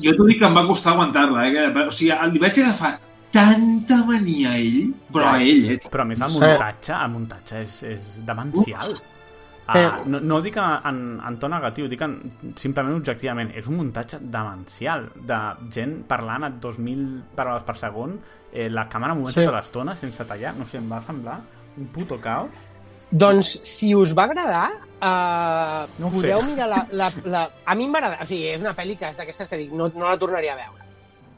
Jo 0.00 0.12
t'ho 0.16 0.26
dic 0.28 0.38
que 0.38 0.46
em 0.46 0.54
va 0.54 0.62
costar 0.68 0.92
aguantar-la, 0.94 1.46
eh? 1.48 1.54
Que, 1.56 1.86
o 1.88 1.90
sigui, 1.94 2.12
li 2.34 2.42
vaig 2.42 2.60
agafar 2.62 2.92
tanta 3.34 3.96
mania 4.06 4.52
a 4.54 4.58
ell, 4.58 4.92
però 5.14 5.32
a 5.34 5.40
ell, 5.42 5.66
eh? 5.74 5.78
Però 5.90 6.02
a 6.02 6.06
més 6.08 6.18
el 6.22 6.30
Sí. 6.30 6.38
muntatge, 6.42 6.92
el 6.96 7.10
muntatge 7.16 7.60
és, 7.66 7.76
és 7.96 8.08
demencial. 8.26 8.94
Uh, 8.94 9.19
no, 10.06 10.20
no 10.20 10.36
ho 10.36 10.42
dic 10.42 10.56
en, 10.56 11.20
en 11.26 11.36
to 11.38 11.48
negatiu, 11.48 11.86
dic 11.88 12.00
en, 12.02 12.16
simplement 12.56 12.96
objectivament. 12.96 13.52
És 13.54 13.66
un 13.70 13.76
muntatge 13.76 14.18
demencial 14.20 15.08
de 15.14 15.38
gent 15.70 16.02
parlant 16.08 16.44
a 16.44 16.50
2.000 16.50 17.34
paraules 17.36 17.64
per 17.68 17.76
segon, 17.78 18.18
eh, 18.52 18.68
la 18.70 18.88
càmera 18.88 19.14
movent 19.14 19.34
Sí. 19.34 19.44
tota 19.44 19.56
l'estona 19.58 19.94
sense 19.96 20.24
tallar. 20.24 20.54
No 20.56 20.66
sé, 20.66 20.78
em 20.78 20.90
va 20.90 21.00
semblar 21.02 21.40
un 21.78 21.86
puto 21.94 22.20
caos. 22.20 22.50
Doncs, 23.10 23.60
si 23.66 23.92
us 23.94 24.12
va 24.16 24.24
agradar, 24.28 24.70
uh, 25.02 25.88
No 25.98 26.10
podeu 26.10 26.40
sé. 26.42 26.50
mirar 26.52 26.68
la, 26.68 26.86
la, 26.92 27.12
la... 27.24 27.50
A 27.66 27.74
mi 27.74 27.84
em 27.88 27.92
va 27.92 27.98
agradar, 27.98 28.22
o 28.22 28.26
sigui, 28.26 28.46
és 28.52 28.62
una 28.62 28.74
pel·li 28.76 28.94
que 28.96 29.08
és 29.10 29.16
d'aquestes 29.18 29.48
que 29.50 29.56
dic, 29.58 29.72
no, 29.72 29.88
no 29.94 30.06
la 30.06 30.18
tornaria 30.18 30.52
a 30.54 30.60
veure. 30.60 30.84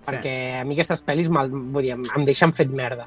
Perquè 0.05 0.35
a 0.61 0.65
mi 0.67 0.75
aquestes 0.75 1.01
pel·lis 1.07 1.31
vull 1.31 1.81
dir, 1.83 1.93
em, 1.94 2.02
em 2.17 2.25
deixen 2.28 2.52
fet 2.52 2.69
merda. 2.69 3.07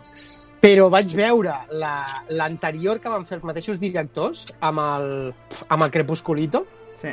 Però 0.61 0.89
vaig 0.89 1.11
veure 1.15 1.53
la- 1.71 2.23
l'anterior 2.29 2.99
que 2.99 3.09
van 3.09 3.25
fer 3.25 3.37
els 3.37 3.43
mateixos 3.45 3.79
directors 3.79 4.47
amb 4.59 4.79
el, 4.79 5.33
amb 5.67 5.83
el 5.83 5.91
Crepusculito, 5.91 6.65
Sí. 7.01 7.09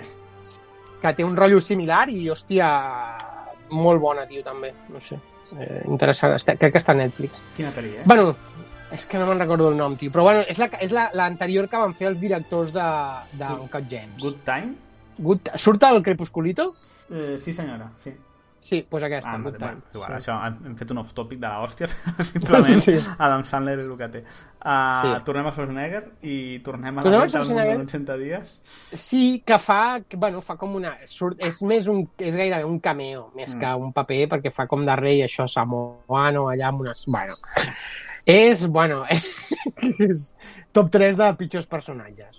que 1.03 1.12
té 1.15 1.25
un 1.25 1.37
rotllo 1.37 1.61
similar 1.61 2.09
i, 2.09 2.29
hòstia, 2.31 2.69
molt 3.71 4.01
bona, 4.01 4.27
tio, 4.29 4.43
també. 4.45 4.73
No 4.89 5.01
sé, 5.01 5.19
eh, 5.59 5.83
interessant. 5.89 6.35
Està, 6.37 6.57
crec 6.57 6.73
que 6.73 6.79
està 6.79 6.93
a 6.93 7.01
Netflix. 7.01 7.43
Quina 7.57 7.71
pel·li, 7.75 7.97
eh? 7.99 8.03
Bueno, 8.07 8.37
és 8.93 9.07
que 9.07 9.19
no 9.19 9.27
me'n 9.27 9.39
recordo 9.41 9.69
el 9.69 9.77
nom, 9.77 9.97
tio. 9.97 10.11
Però 10.12 10.23
bueno, 10.23 10.41
és 10.49 10.59
l'anterior 10.59 11.65
la, 11.65 11.67
la, 11.67 11.71
que 11.71 11.77
van 11.85 11.95
fer 11.95 12.09
els 12.09 12.21
directors 12.21 12.73
de, 12.73 12.89
de 13.33 13.53
Uncut 13.61 13.85
James. 13.91 14.23
Good 14.23 14.43
Time? 14.45 14.75
Good, 15.19 15.49
surt 15.57 15.83
el 15.83 16.03
Crepusculito? 16.03 16.73
Eh, 17.11 17.39
sí, 17.43 17.53
senyora, 17.53 17.91
sí. 18.05 18.12
Sí, 18.62 18.76
doncs 18.78 18.91
pues 18.92 19.02
aquesta, 19.02 19.32
Ah, 19.32 19.39
vale, 19.42 19.58
bueno, 19.58 19.81
igual, 19.92 20.12
això 20.15 20.36
hem 20.47 20.76
fet 20.78 20.91
un 20.94 20.99
off-topic 21.02 21.41
de 21.42 21.49
l'hòstia, 21.50 21.89
simplement 22.31 22.78
Sí. 22.81 22.94
Adam 23.18 23.42
Sandler 23.44 23.78
és 23.82 23.86
el 23.89 23.97
que 23.99 24.08
té. 24.08 24.20
Uh, 24.62 25.00
Sí. 25.02 25.08
Tornem 25.26 25.47
a 25.49 25.52
Schwarzenegger 25.52 26.02
i 26.23 26.36
tornem 26.62 26.99
a 26.99 27.02
Tornem 27.02 27.18
la 27.20 27.26
del 27.26 27.32
mundo 27.32 27.32
Schwarzenegger? 27.32 27.74
en 27.74 27.89
80 27.89 28.16
dies. 28.20 28.52
Sí, 28.92 29.42
que 29.44 29.58
fa, 29.58 29.81
bueno, 30.16 30.41
fa 30.41 30.55
com 30.57 30.76
una... 30.78 30.94
Surt, 31.10 31.42
és 31.42 31.58
més 31.66 31.89
un, 31.91 32.05
és 32.23 32.36
gairebé 32.39 32.65
un 32.65 32.78
cameo, 32.78 33.32
més 33.34 33.50
Mm. 33.50 33.58
mm. 33.58 33.60
que 33.60 33.74
un 33.89 33.92
paper, 33.92 34.20
perquè 34.36 34.52
fa 34.55 34.68
com 34.70 34.86
de 34.86 34.94
rei 34.97 35.24
això 35.26 35.49
samoano 35.50 36.47
allà 36.52 36.68
amb 36.70 36.81
unes... 36.86 37.02
Bueno, 37.10 37.34
és, 38.24 38.62
bueno, 38.70 39.02
és 39.99 40.36
top 40.73 40.89
3 40.94 41.16
de 41.18 41.32
pitjors 41.41 41.66
personatges. 41.66 42.39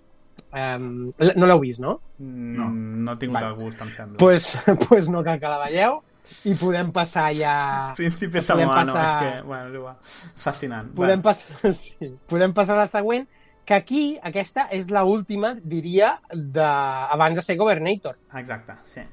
Um, 0.54 1.10
no 1.36 1.48
l'heu 1.50 1.60
vist, 1.60 1.80
no? 1.82 1.96
No, 2.20 2.68
no 2.70 3.12
he 3.12 3.18
tingut 3.18 3.42
Vale. 3.42 3.56
el 3.56 3.56
gust, 3.60 3.82
em 3.82 3.90
sembla. 3.96 4.18
pues, 4.22 4.52
pues 4.88 5.10
no 5.10 5.24
cal 5.26 5.40
que 5.42 5.50
la 5.50 5.60
veieu 5.66 6.00
i 6.48 6.54
podem 6.60 6.92
passar 6.96 7.30
ja... 7.36 7.56
Príncipe 7.98 8.42
Samoano, 8.42 8.94
passar- 8.94 9.08
és 9.08 9.16
que, 9.22 9.48
bueno, 9.48 9.68
és 9.70 9.76
igual. 9.80 9.96
Fascinant. 10.36 10.92
Podem, 10.96 11.22
Bueno, 11.22 11.24
passar, 11.24 11.74
sí, 11.82 12.14
podem 12.30 12.54
passar 12.54 12.76
a 12.78 12.84
la 12.84 12.88
següent, 12.88 13.28
que 13.66 13.74
aquí, 13.76 14.04
aquesta 14.24 14.68
és 14.76 14.90
la 14.92 15.04
última, 15.08 15.54
diria, 15.64 16.18
de, 16.34 16.64
abans 16.64 17.36
de 17.40 17.44
ser 17.46 17.56
Governator. 17.60 18.18
Exacte, 18.40 18.76
sí. 18.94 19.04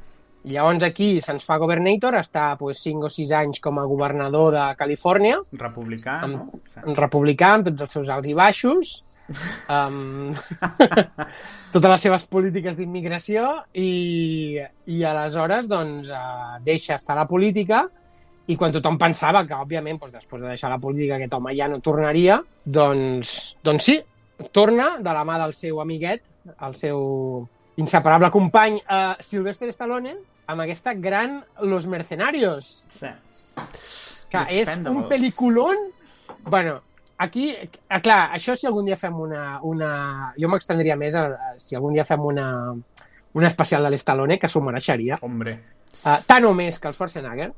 I 0.49 0.55
llavors 0.55 0.83
aquí 0.87 1.21
se'ns 1.21 1.45
fa 1.45 1.59
Governator, 1.61 2.15
està 2.17 2.55
pues, 2.57 2.79
5 2.81 3.05
o 3.11 3.11
6 3.13 3.31
anys 3.37 3.61
com 3.61 3.77
a 3.79 3.85
governador 3.85 4.55
de 4.57 4.63
Califòrnia, 4.79 5.37
Republicà, 5.53 6.15
amb, 6.25 6.47
no? 6.79 6.95
republicà, 6.97 7.51
amb 7.59 7.67
tots 7.69 7.83
els 7.85 7.93
seus 7.99 8.09
alts 8.09 8.31
i 8.31 8.35
baixos, 8.39 8.95
amb 9.71 10.37
totes 11.73 11.91
les 11.91 12.05
seves 12.07 12.27
polítiques 12.31 12.77
d'immigració 12.79 13.47
i, 13.75 14.59
i 14.91 15.03
aleshores 15.07 15.69
doncs, 15.71 16.11
eh, 16.11 16.61
deixa 16.67 16.97
estar 16.99 17.17
la 17.19 17.29
política 17.31 17.85
i 18.51 18.57
quan 18.59 18.75
tothom 18.75 18.99
pensava 18.99 19.45
que, 19.47 19.55
òbviament, 19.55 20.01
doncs, 20.01 20.17
després 20.19 20.43
de 20.43 20.49
deixar 20.51 20.73
la 20.73 20.81
política 20.83 21.19
aquest 21.19 21.37
home 21.39 21.55
ja 21.55 21.69
no 21.71 21.79
tornaria, 21.85 22.41
doncs, 22.65 23.55
doncs 23.63 23.87
sí, 23.87 24.01
torna 24.51 24.97
de 24.99 25.15
la 25.15 25.23
mà 25.29 25.39
del 25.45 25.55
seu 25.55 25.79
amiguet, 25.83 26.27
el 26.67 26.75
seu 26.81 27.47
inseparable 27.79 28.33
company 28.35 28.81
eh, 28.83 29.15
Sylvester 29.23 29.71
Stallone, 29.71 30.17
amb 30.51 30.65
aquesta 30.65 30.95
gran 30.99 31.39
Los 31.63 31.87
Mercenarios, 31.87 32.89
Sí. 32.99 33.13
que 34.31 34.45
és 34.63 34.71
un 34.87 35.05
pel·liculón... 35.11 35.91
Bueno, 36.47 36.81
aquí, 37.21 37.51
eh, 37.53 38.01
clar, 38.03 38.31
això 38.37 38.57
si 38.57 38.69
algun 38.69 38.89
dia 38.89 38.99
fem 39.01 39.21
una... 39.21 39.45
una... 39.67 39.91
Jo 40.41 40.51
m'extendria 40.51 40.97
més 40.99 41.15
a, 41.19 41.27
a, 41.29 41.53
si 41.61 41.77
algun 41.79 41.95
dia 41.97 42.07
fem 42.09 42.25
una, 42.25 42.49
una 43.37 43.51
especial 43.53 43.87
de 43.87 43.93
l'Estalone, 43.95 44.39
que 44.41 44.51
s'ho 44.51 44.63
mereixeria. 44.65 45.21
Hombre. 45.27 45.59
Uh, 46.01 46.19
tant 46.27 46.47
o 46.49 46.55
més 46.57 46.81
que 46.81 46.89
el 46.89 46.97
Schwarzenegger. 46.97 47.51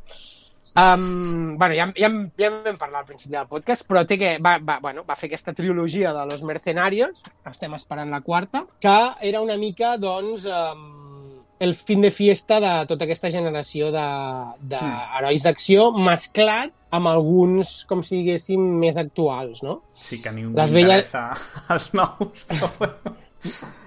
Um, 0.72 1.58
bueno, 1.60 1.74
ja, 1.76 1.86
ja, 1.98 2.08
ja 2.40 2.48
en 2.48 2.62
vam 2.64 2.78
parlar 2.80 3.02
al 3.02 3.08
principi 3.08 3.36
del 3.36 3.48
podcast, 3.50 3.84
però 3.84 4.06
té 4.08 4.16
que, 4.16 4.38
va, 4.40 4.56
va, 4.64 4.78
bueno, 4.80 5.04
va 5.04 5.16
fer 5.20 5.28
aquesta 5.28 5.52
trilogia 5.52 6.14
de 6.16 6.24
Los 6.30 6.42
Mercenarios, 6.48 7.20
estem 7.50 7.76
esperant 7.76 8.10
la 8.10 8.22
quarta, 8.24 8.64
que 8.80 8.96
era 9.28 9.42
una 9.44 9.58
mica, 9.60 9.98
doncs, 10.00 10.46
um, 10.48 11.42
el 11.62 11.76
fin 11.76 12.00
de 12.02 12.10
fiesta 12.10 12.56
de 12.58 12.70
tota 12.90 13.04
aquesta 13.04 13.30
generació 13.30 13.92
d'herois 13.94 14.56
de, 14.64 14.80
Mm. 14.80 15.18
herois 15.18 15.44
d'acció 15.44 15.92
mesclat 15.92 16.72
amb 16.92 17.08
alguns, 17.08 17.84
com 17.88 18.02
si 18.04 18.18
diguéssim, 18.20 18.60
més 18.82 18.98
actuals, 19.00 19.62
no? 19.64 19.78
Sí 20.02 20.20
que 20.20 20.28
a 20.28 20.32
ningú 20.36 20.56
Les 20.58 20.72
velles- 20.74 21.06
interessa 21.06 21.32
els 21.74 21.88
nous, 21.96 22.44
però. 22.48 23.00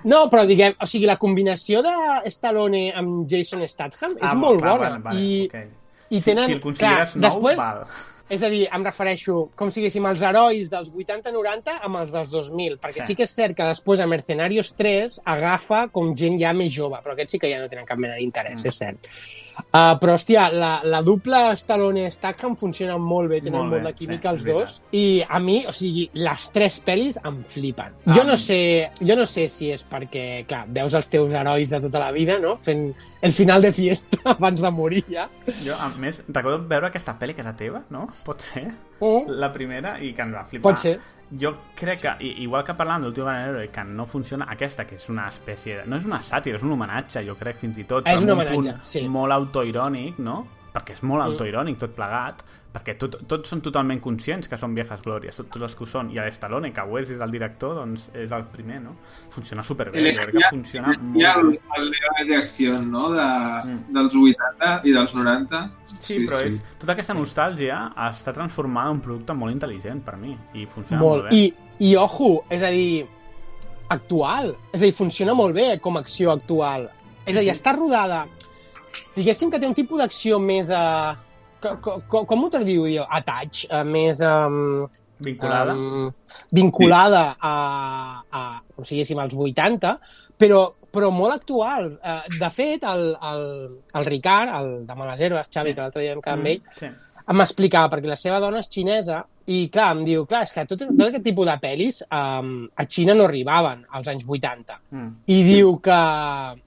No, 0.05 0.25
però 0.29 0.43
diguem, 0.45 0.73
o 0.83 0.85
sigui, 0.89 1.05
la 1.07 1.15
combinació 1.21 1.81
de 1.85 1.93
Stallone 2.33 2.89
amb 2.93 3.23
Jason 3.29 3.63
Statham 3.67 4.17
és 4.17 4.25
Ah, 4.27 4.33
molt 4.35 4.59
clar, 4.59 4.73
bona. 4.77 4.89
vale, 4.89 5.03
vale, 5.05 5.21
I, 5.21 5.45
ok. 5.47 5.55
i 6.09 6.19
Si- 6.19 6.25
tenen, 6.27 6.45
si 6.51 6.57
el 6.57 6.59
consideres 6.59 7.13
clar, 7.15 7.21
nou, 7.21 7.29
després, 7.31 7.57
val. 7.57 7.85
És 8.27 8.41
a 8.41 8.49
dir, 8.49 8.63
em 8.73 8.83
refereixo 8.83 9.51
com 9.55 9.69
si 9.69 9.79
diguéssim 9.83 10.05
els 10.09 10.21
herois 10.25 10.69
dels 10.71 10.89
80-90 10.89 11.75
amb 11.85 11.99
els 12.01 12.11
dels 12.11 12.31
2000, 12.33 12.79
perquè 12.81 12.93
Sí. 12.93 13.01
sí. 13.01 13.07
sí 13.13 13.15
que 13.15 13.23
és 13.29 13.35
cert 13.35 13.55
que 13.55 13.63
després 13.69 13.99
a 14.01 14.07
Mercenarios 14.09 14.73
3 14.75 15.19
agafa 15.23 15.87
com 15.93 16.09
gent 16.17 16.39
ja 16.41 16.51
més 16.57 16.73
jove, 16.73 16.97
però 17.05 17.13
aquests 17.13 17.31
sí 17.37 17.39
que 17.39 17.51
ja 17.53 17.59
no 17.61 17.69
tenen 17.69 17.85
cap 17.85 17.99
mena 18.01 18.15
d'interès, 18.17 18.63
Mm. 18.63 18.67
és 18.67 18.75
cert. 18.81 19.07
Uh, 19.55 19.93
però, 20.01 20.15
hòstia, 20.17 20.49
la, 20.51 20.71
la 20.83 21.01
dupla 21.05 21.53
Stallone-Statham 21.55 22.55
funciona 22.59 22.97
molt 22.99 23.29
bé, 23.31 23.39
tenen 23.43 23.59
Molt 23.59 23.71
molt, 23.71 23.83
bé, 23.83 23.91
de 23.91 23.97
química 23.97 24.31
sí, 24.31 24.35
els 24.35 24.45
dos, 24.45 24.77
i 24.91 25.03
a 25.27 25.39
mi, 25.39 25.61
o 25.67 25.73
sigui, 25.75 26.09
les 26.19 26.47
tres 26.55 26.81
pel·lis 26.85 27.19
em 27.23 27.41
flipen. 27.47 27.95
Jo 28.11 28.21
Ah. 28.23 28.27
no 28.27 28.37
sé, 28.37 28.59
jo 28.99 29.15
no 29.15 29.25
sé 29.25 29.47
si 29.49 29.71
és 29.71 29.85
perquè, 29.87 30.45
clar, 30.47 30.65
veus 30.67 30.93
els 30.97 31.07
teus 31.11 31.33
herois 31.33 31.69
de 31.71 31.79
tota 31.87 31.99
la 32.03 32.11
vida, 32.15 32.39
no?, 32.39 32.57
fent 32.65 32.89
el 33.21 33.31
final 33.33 33.61
de 33.63 33.71
fiesta 33.73 34.17
abans 34.35 34.61
de 34.61 34.71
morir 34.71 35.03
ja. 35.09 35.29
Jo, 35.63 35.77
a 35.79 35.89
més, 35.97 36.21
recordo 36.27 36.59
veure 36.67 36.91
aquesta 36.91 37.15
pel·li 37.19 37.33
que 37.33 37.41
és 37.41 37.47
la 37.47 37.55
teva, 37.57 37.83
no? 37.89 38.07
Pot 38.25 38.41
ser? 38.51 38.67
Mm. 38.99 39.27
La 39.41 39.51
primera, 39.53 39.97
i 39.99 40.13
que 40.13 40.21
ens 40.21 40.33
va 40.35 40.43
flipar. 40.45 40.71
Pot 40.71 40.79
ser. 40.79 40.99
Jo 41.41 41.55
crec 41.75 41.99
que, 42.01 42.11
i- 42.23 42.43
igual 42.43 42.63
que 42.63 42.73
parlant 42.77 43.01
d'Últim 43.03 43.27
Héroe, 43.27 43.69
que 43.73 43.83
no 43.83 44.05
funciona, 44.05 44.45
aquesta, 44.49 44.85
que 44.85 44.95
és 44.95 45.09
una 45.09 45.27
espècie 45.27 45.79
de... 45.81 45.85
No 45.89 45.97
és 45.97 46.05
una 46.05 46.19
sàtira, 46.21 46.57
és 46.57 46.63
un 46.63 46.71
homenatge, 46.75 47.23
jo 47.25 47.35
crec, 47.35 47.57
fins 47.63 47.77
i 47.81 47.83
tot. 47.83 48.05
És 48.07 48.21
un 48.21 48.29
homenatge, 48.29 48.53
punt 48.55 48.85
sí. 48.85 49.01
molt 49.09 49.33
autoirònic, 49.33 50.19
no? 50.19 50.45
Perquè 50.75 50.93
és 50.93 51.01
molt 51.03 51.23
autoirònic 51.23 51.79
tot 51.81 51.95
plegat, 51.97 52.43
perquè 52.75 52.95
tot, 52.99 53.15
tots 53.29 53.51
són 53.51 53.61
totalment 53.63 54.01
conscients 54.03 54.49
que 54.51 54.59
són 54.59 54.75
viejas 54.75 55.01
glòries, 55.05 55.37
tot, 55.39 55.47
tots 55.53 55.67
els 55.69 55.77
que 55.77 55.85
ho 55.85 55.89
són. 55.89 56.11
I 56.11 56.19
l'Estalone, 56.19 56.73
que 56.75 56.83
ho 56.83 56.99
és, 56.99 57.11
és 57.15 57.23
el 57.23 57.33
director, 57.33 57.77
doncs 57.79 58.09
és 58.25 58.33
el 58.35 58.45
primer, 58.51 58.81
no? 58.83 58.97
Funciona 59.33 59.63
superbé, 59.63 60.03
jo 60.03 60.27
crec 60.27 60.35
que 60.35 60.51
funciona 60.51 60.91
Hi 60.91 61.25
ha 61.25 61.35
molt 61.39 61.55
el, 61.55 61.79
el 61.79 61.89
héroe 62.01 62.27
d'acció, 62.31 62.77
no? 62.83 63.07
De, 63.15 63.27
dels 63.95 64.19
80 64.21 64.71
i 64.83 64.95
dels 64.95 65.15
90. 65.15 65.63
Sí, 66.05 66.21
però 66.25 66.41
és, 66.45 66.59
tota 66.81 66.95
aquesta 66.95 67.15
nostàlgia 67.17 67.79
està 68.09 68.35
transformada 68.35 68.91
en 68.91 68.99
un 68.99 69.03
producte 69.05 69.35
molt 69.37 69.55
intel·ligent 69.55 70.03
per 70.05 70.17
mi 70.21 70.35
i 70.53 70.67
funciona 70.67 71.01
molt. 71.01 71.25
molt 71.25 71.29
bé. 71.29 71.39
I, 71.39 71.91
I, 71.91 71.95
ojo, 71.99 72.31
és 72.51 72.63
a 72.65 72.71
dir, 72.73 73.05
actual. 73.95 74.55
És 74.71 74.81
a 74.81 74.85
dir, 74.87 74.95
funciona 74.97 75.35
molt 75.37 75.55
bé 75.55 75.75
com 75.81 75.95
a 75.95 76.03
acció 76.03 76.33
actual. 76.35 76.89
És 77.25 77.35
a 77.35 77.41
dir, 77.41 77.53
està 77.53 77.75
rodada... 77.77 78.25
Diguéssim 79.15 79.49
que 79.51 79.59
té 79.59 79.67
un 79.67 79.75
tipus 79.75 79.99
d'acció 79.99 80.37
més... 80.39 80.69
Uh, 80.71 81.15
co, 81.15 81.24
co, 81.81 81.97
co, 82.11 82.23
com 82.29 82.45
ho 82.45 82.51
traduïu, 82.53 82.85
jo? 82.91 83.07
Attach, 83.19 83.65
uh, 83.69 83.83
més... 83.87 84.21
Um, 84.21 84.85
Vinculada? 85.25 85.73
Um, 85.73 86.09
vinculada 86.51 87.21
a, 87.39 87.53
a, 88.27 88.41
com 88.75 88.83
si 88.83 88.97
diguéssim, 88.97 89.21
als 89.23 89.35
80, 89.39 89.93
però, 90.41 90.65
però 90.91 91.11
molt 91.15 91.37
actual. 91.37 91.93
Uh, 92.03 92.17
de 92.35 92.49
fet, 92.51 92.83
el, 92.83 93.05
el, 93.31 93.45
el 93.95 94.09
Ricard, 94.09 94.51
el 94.59 94.71
de 94.89 94.97
Herbes, 95.23 95.49
Xavi, 95.53 95.71
Sí. 95.71 95.75
que 95.75 95.81
l'altre 95.81 96.03
dia 96.03 96.15
vam 96.15 96.21
quedar 96.25 96.37
amb 96.37 96.43
Mm, 96.43 96.51
ell, 96.51 96.61
sí. 96.79 96.91
M'explicava, 97.33 97.89
perquè 97.89 98.11
la 98.11 98.19
seva 98.19 98.37
dona 98.43 98.61
és 98.61 98.69
xinesa, 98.69 99.23
i 99.45 99.67
clar, 99.69 99.91
em 99.93 100.01
diu, 100.05 100.23
clar, 100.25 100.41
és 100.47 100.53
que 100.55 100.63
tot, 100.65 100.81
tot 100.87 101.03
aquest 101.05 101.23
tipus 101.25 101.45
de 101.45 101.53
pel·lis 101.61 101.99
um, 102.07 102.65
a 102.81 102.85
Xina 102.89 103.13
no 103.13 103.27
arribaven 103.27 103.83
als 103.93 104.09
anys 104.09 104.25
80. 104.25 104.77
Mm. 104.89 105.11
I 105.29 105.37
diu 105.45 105.75
que, 105.85 105.99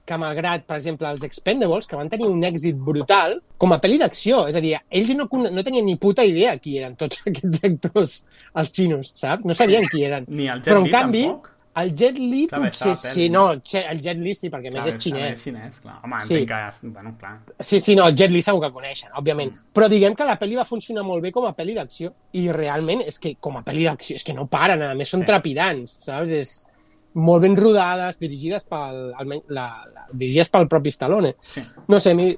que 0.07 0.19
malgrat, 0.21 0.63
per 0.67 0.77
exemple, 0.79 1.09
els 1.11 1.25
Expendables, 1.27 1.89
que 1.89 1.99
van 1.99 2.11
tenir 2.11 2.29
un 2.31 2.39
èxit 2.47 2.79
brutal, 2.79 3.35
com 3.59 3.75
a 3.75 3.81
pel·li 3.83 3.99
d'acció, 3.99 4.45
és 4.47 4.55
a 4.55 4.63
dir, 4.63 4.77
ells 4.95 5.11
no, 5.19 5.27
no 5.27 5.65
tenien 5.67 5.87
ni 5.87 5.97
puta 5.99 6.23
idea 6.27 6.55
qui 6.63 6.77
eren 6.79 6.95
tots 6.99 7.19
aquests 7.27 7.67
actors, 7.67 8.17
els 8.55 8.75
xinos, 8.75 9.11
saps? 9.19 9.47
No 9.47 9.57
sabien 9.57 9.87
qui 9.91 10.07
eren. 10.07 10.27
Ni 10.31 10.47
el 10.47 10.63
Jet 10.63 10.71
Però, 10.71 10.85
en 10.85 10.91
canvi, 10.93 11.25
tampoc. 11.27 11.51
El 11.77 11.93
Jet 11.95 12.17
Li 12.17 12.47
Clar, 12.47 12.61
potser 12.65 12.95
sí, 12.95 13.07
pel·li. 13.07 13.29
no, 13.31 13.43
el 13.53 13.99
Jet 14.01 14.17
Li 14.19 14.33
sí, 14.33 14.49
perquè 14.49 14.67
a 14.67 14.71
més 14.73 14.83
Clar, 14.83 14.87
és 14.95 14.97
xinès. 15.03 15.31
És 15.31 15.43
xinès, 15.45 15.79
clar. 15.81 15.99
Home, 16.03 16.19
Sí. 16.25 16.33
entenc 16.41 16.49
que... 16.81 16.87
Bueno, 16.89 17.15
clar. 17.19 17.39
Sí, 17.59 17.79
sí, 17.79 17.95
no, 17.95 18.07
el 18.07 18.15
Jet 18.15 18.31
Li 18.31 18.41
segur 18.41 18.61
que 18.65 18.71
coneixen, 18.73 19.09
òbviament. 19.15 19.53
Però 19.73 19.87
diguem 19.87 20.15
que 20.15 20.25
la 20.25 20.37
pel·li 20.39 20.57
va 20.57 20.65
funcionar 20.65 21.03
molt 21.03 21.21
bé 21.23 21.31
com 21.31 21.45
a 21.45 21.53
pel·li 21.55 21.75
d'acció. 21.75 22.11
I 22.33 22.51
realment 22.51 23.01
és 23.05 23.19
que 23.19 23.35
com 23.39 23.57
a 23.57 23.63
pel·li 23.63 23.83
d'acció 23.85 24.15
és 24.15 24.23
que 24.23 24.33
no 24.33 24.47
paren, 24.47 24.81
a 24.83 24.93
més 24.95 25.09
són 25.09 25.21
Sí. 25.21 25.25
trepidants, 25.27 25.97
saps? 26.01 26.29
És, 26.29 26.65
molt 27.13 27.41
ben 27.41 27.55
rodades, 27.55 28.19
dirigides 28.19 28.63
pel, 28.65 29.13
almenys, 29.17 29.43
la, 29.49 29.85
la, 29.93 30.05
dirigides 30.13 30.49
pel 30.49 30.67
propi 30.67 30.89
Stallone. 30.91 31.35
Sí. 31.41 31.61
No 31.87 31.99
sé, 31.99 32.13
mi, 32.13 32.29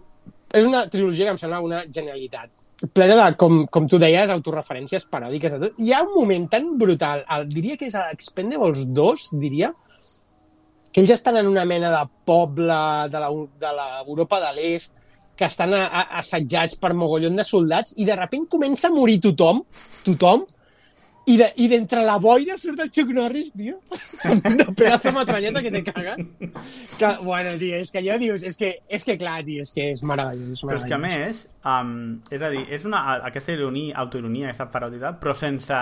és 0.53 0.65
una 0.65 0.85
trilogia 0.89 1.25
que 1.25 1.31
em 1.31 1.37
sembla 1.37 1.59
una 1.61 1.83
genialitat 1.91 2.49
plena 2.93 3.17
de, 3.17 3.37
com, 3.37 3.65
com 3.69 3.87
tu 3.89 3.99
deies, 4.01 4.31
autorreferències 4.33 5.05
paròdiques 5.11 5.55
de 5.55 5.59
tot. 5.65 5.81
Hi 5.81 5.93
ha 5.93 6.01
un 6.05 6.13
moment 6.15 6.47
tan 6.51 6.71
brutal, 6.81 7.25
el, 7.35 7.47
diria 7.51 7.77
que 7.77 7.87
és 7.89 7.97
a 7.97 8.07
Expendables 8.15 8.87
2, 8.89 9.27
diria, 9.41 9.71
que 10.91 11.03
ells 11.03 11.13
estan 11.15 11.37
en 11.39 11.47
una 11.47 11.65
mena 11.65 11.91
de 11.93 12.01
poble 12.27 12.79
de 13.11 13.21
l'Europa 13.21 14.41
de 14.43 14.55
l'Est, 14.57 14.97
que 15.37 15.47
estan 15.47 15.73
a, 15.73 15.85
a, 15.87 16.01
assetjats 16.19 16.77
per 16.81 16.93
mogollon 16.97 17.37
de 17.39 17.45
soldats, 17.47 17.95
i 17.97 18.05
de 18.05 18.17
sobte 18.17 18.41
comença 18.51 18.89
a 18.89 18.95
morir 18.95 19.21
tothom, 19.23 19.63
tothom, 20.05 20.43
i 21.29 21.35
de- 21.37 21.51
i 21.61 21.67
d'entre 21.69 22.01
la 22.03 22.15
boira 22.19 22.55
surt 22.57 22.79
el 22.81 22.89
Chuck 22.89 23.11
Norris, 23.13 23.51
tio. 23.53 23.79
Una 24.49 24.65
pedazo 24.73 25.09
de 25.09 25.13
metralleta 25.19 25.61
que 25.61 25.71
te 25.71 25.83
cagues. 25.83 26.33
Que, 26.97 27.11
bueno, 27.23 27.53
tio, 27.59 27.75
és 27.77 27.91
que 27.93 27.99
allò 28.01 28.17
dius... 28.19 28.43
És 28.43 28.57
que, 28.57 28.71
és 28.89 29.05
que 29.05 29.17
clar, 29.21 29.43
tio, 29.45 29.61
és 29.61 29.71
que 29.75 29.91
és 29.93 30.03
meravellós. 30.03 30.63
Però 30.65 30.79
és 30.79 30.85
que 30.89 30.97
a 30.97 30.99
meravellós. 31.01 31.45
més, 31.45 31.47
um, 31.63 32.21
és 32.33 32.41
a 32.41 32.49
dir, 32.53 32.65
és 32.73 32.83
una, 32.89 33.03
aquesta 33.29 33.53
ironia, 33.53 33.95
autoironia, 34.01 34.49
aquesta 34.49 34.69
paròdia, 34.73 35.13
però 35.21 35.35
sense, 35.37 35.77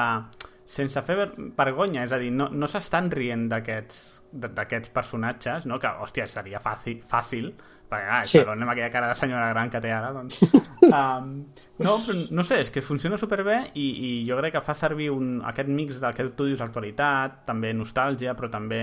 sense 0.70 1.02
fer 1.08 1.16
ver- 1.24 1.34
vergonya, 1.58 2.04
és 2.06 2.12
a 2.12 2.20
dir, 2.22 2.32
no, 2.36 2.50
no 2.52 2.68
s'estan 2.70 3.12
rient 3.12 3.48
d'aquests 3.52 4.08
d'aquests 4.30 4.92
personatges, 4.94 5.64
no? 5.66 5.80
que, 5.82 5.90
hòstia, 5.90 6.28
seria 6.30 6.60
fàcil, 6.62 7.00
fàcil 7.10 7.48
perquè, 7.90 8.06
clar, 8.06 8.24
Sí. 8.26 8.40
sí. 8.40 8.46
amb 8.46 8.70
aquella 8.70 8.92
cara 8.94 9.08
de 9.10 9.16
senyora 9.18 9.50
gran 9.50 9.70
que 9.70 9.82
té 9.82 9.92
ara, 9.94 10.12
doncs... 10.16 10.40
Um, 10.90 11.44
no, 11.84 11.98
no 12.32 12.44
sé, 12.48 12.62
és 12.64 12.70
que 12.74 12.82
funciona 12.82 13.18
superbé 13.20 13.58
i, 13.78 13.84
i 14.08 14.12
jo 14.26 14.38
crec 14.40 14.56
que 14.56 14.62
fa 14.66 14.74
servir 14.74 15.10
un, 15.14 15.36
aquest 15.46 15.68
mix 15.70 16.00
del 16.02 16.16
que 16.18 16.26
tu 16.34 16.48
dius 16.48 16.64
actualitat, 16.66 17.44
també 17.46 17.74
nostàlgia, 17.78 18.34
però 18.34 18.50
també 18.50 18.80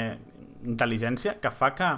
intel·ligència, 0.68 1.38
que 1.42 1.50
fa 1.50 1.72
que 1.74 1.88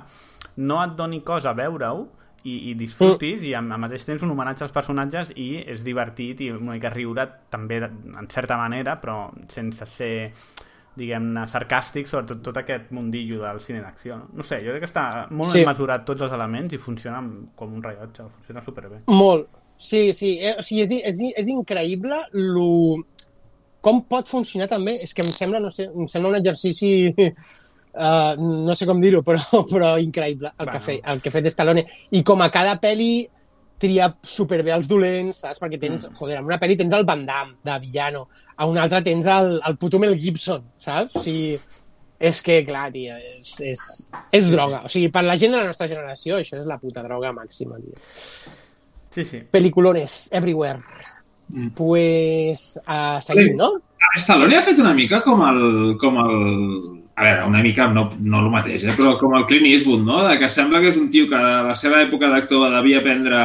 no 0.65 0.78
et 0.85 0.95
doni 0.97 1.20
cosa 1.27 1.53
veure-ho 1.59 2.07
i, 2.45 2.70
i 2.70 2.75
disfrutis 2.78 3.43
i 3.45 3.53
al, 3.59 3.67
mateix 3.81 4.05
temps 4.07 4.23
un 4.23 4.33
homenatge 4.33 4.65
als 4.67 4.75
personatges 4.75 5.33
i 5.37 5.49
és 5.67 5.83
divertit 5.85 6.41
i 6.47 6.51
una 6.55 6.77
mica 6.77 6.93
riure 6.95 7.27
també 7.51 7.81
en 7.83 8.28
certa 8.31 8.57
manera 8.57 8.97
però 9.03 9.28
sense 9.51 9.87
ser 9.91 10.12
diguem-ne, 10.99 11.44
sarcàstic 11.51 12.09
sobre 12.10 12.27
tot, 12.33 12.43
tot 12.49 12.59
aquest 12.60 12.91
mundillo 12.97 13.41
del 13.44 13.60
cine 13.62 13.81
d'acció. 13.85 14.17
No? 14.18 14.28
no 14.41 14.47
sé, 14.47 14.59
jo 14.65 14.75
crec 14.75 14.85
que 14.85 14.91
està 14.91 15.07
molt 15.31 15.55
Sí. 15.55 15.62
mesurat 15.67 16.05
tots 16.09 16.27
els 16.27 16.35
elements 16.35 16.75
i 16.75 16.81
funciona 16.83 17.23
com 17.57 17.73
un 17.78 17.83
rellotge, 17.83 18.27
funciona 18.35 18.62
superbé. 18.67 19.01
Molt. 19.07 19.49
Sí, 19.78 20.12
sí. 20.12 20.35
Eh, 20.43 20.57
o 20.59 20.62
sigui, 20.67 20.83
és, 20.83 20.91
és, 21.07 21.23
és 21.39 21.49
increïble 21.55 22.18
lo... 22.35 22.97
com 23.81 24.02
pot 24.10 24.27
funcionar 24.28 24.67
també. 24.68 24.97
És 25.05 25.15
que 25.15 25.23
em 25.23 25.31
sembla, 25.31 25.60
no 25.62 25.70
sé, 25.70 25.86
em 25.86 26.09
sembla 26.10 26.35
un 26.35 26.41
exercici... 26.43 26.93
Uh, 27.99 28.35
no 28.68 28.75
sé 28.78 28.86
com 28.86 29.01
dir-ho, 29.01 29.23
però, 29.27 29.41
però 29.73 29.94
increïble 30.02 30.51
el, 30.51 30.67
Bueno. 30.67 30.73
que 30.73 30.81
fe, 30.85 31.01
el 31.05 31.23
que 31.23 31.31
ha 31.31 31.33
fet 31.39 31.47
Stallone. 31.51 31.86
I 32.10 32.23
com 32.27 32.43
a 32.43 32.51
cada 32.55 32.77
pel·li 32.83 33.27
tria 33.79 34.09
superbé 34.27 34.73
els 34.75 34.89
dolents, 34.91 35.43
saps? 35.45 35.61
Perquè 35.63 35.81
tens, 35.81 36.07
mm. 36.09 36.19
joder, 36.19 36.39
en 36.41 36.49
una 36.49 36.59
pel·li 36.61 36.77
tens 36.79 36.95
el 36.99 37.07
Van 37.09 37.25
Damme, 37.29 37.59
de 37.65 37.79
villano, 37.83 38.27
a 38.57 38.67
una 38.67 38.85
altra 38.87 39.03
tens 39.07 39.29
el, 39.31 39.59
el 39.65 39.77
puto 39.79 40.01
Mel 40.03 40.17
Gibson, 40.19 40.65
saps? 40.83 41.17
O 41.17 41.25
sigui, 41.25 41.59
és 42.19 42.41
que, 42.43 42.61
clar, 42.67 42.89
tia, 42.95 43.19
és, 43.39 43.53
és, 43.73 43.85
és 44.35 44.51
droga. 44.51 44.83
O 44.87 44.91
sigui, 44.91 45.13
per 45.15 45.23
la 45.27 45.39
gent 45.39 45.55
de 45.55 45.61
la 45.63 45.71
nostra 45.71 45.89
generació, 45.91 46.41
això 46.43 46.59
és 46.59 46.67
la 46.67 46.81
puta 46.83 47.05
droga 47.07 47.31
màxima, 47.37 47.79
tio. 47.79 47.95
Sí, 49.15 49.25
sí. 49.25 49.43
Peliculones, 49.51 50.21
everywhere. 50.35 50.83
Mm. 51.55 51.71
Pues, 51.79 52.75
uh, 52.85 53.19
seguim, 53.25 53.55
no? 53.57 53.77
Stallone 54.19 54.59
ha 54.59 54.65
fet 54.67 54.79
una 54.83 54.95
mica 54.95 55.23
com 55.25 55.43
el... 55.47 55.63
Com 56.03 56.19
el 56.25 56.98
a 57.19 57.25
veure, 57.25 57.47
una 57.51 57.63
mica 57.63 57.89
no, 57.91 58.05
no 58.23 58.41
el 58.45 58.51
mateix, 58.53 58.85
eh? 58.87 58.95
però 58.95 59.17
com 59.19 59.35
el 59.35 59.47
Clint 59.51 59.67
Eastwood, 59.67 60.05
no? 60.07 60.21
De 60.29 60.37
que 60.39 60.49
sembla 60.53 60.79
que 60.85 60.93
és 60.93 60.99
un 61.01 61.09
tio 61.11 61.27
que 61.31 61.39
a 61.39 61.65
la 61.67 61.75
seva 61.75 61.99
època 62.05 62.31
d'actor 62.31 62.71
devia 62.77 63.01
aprendre 63.03 63.41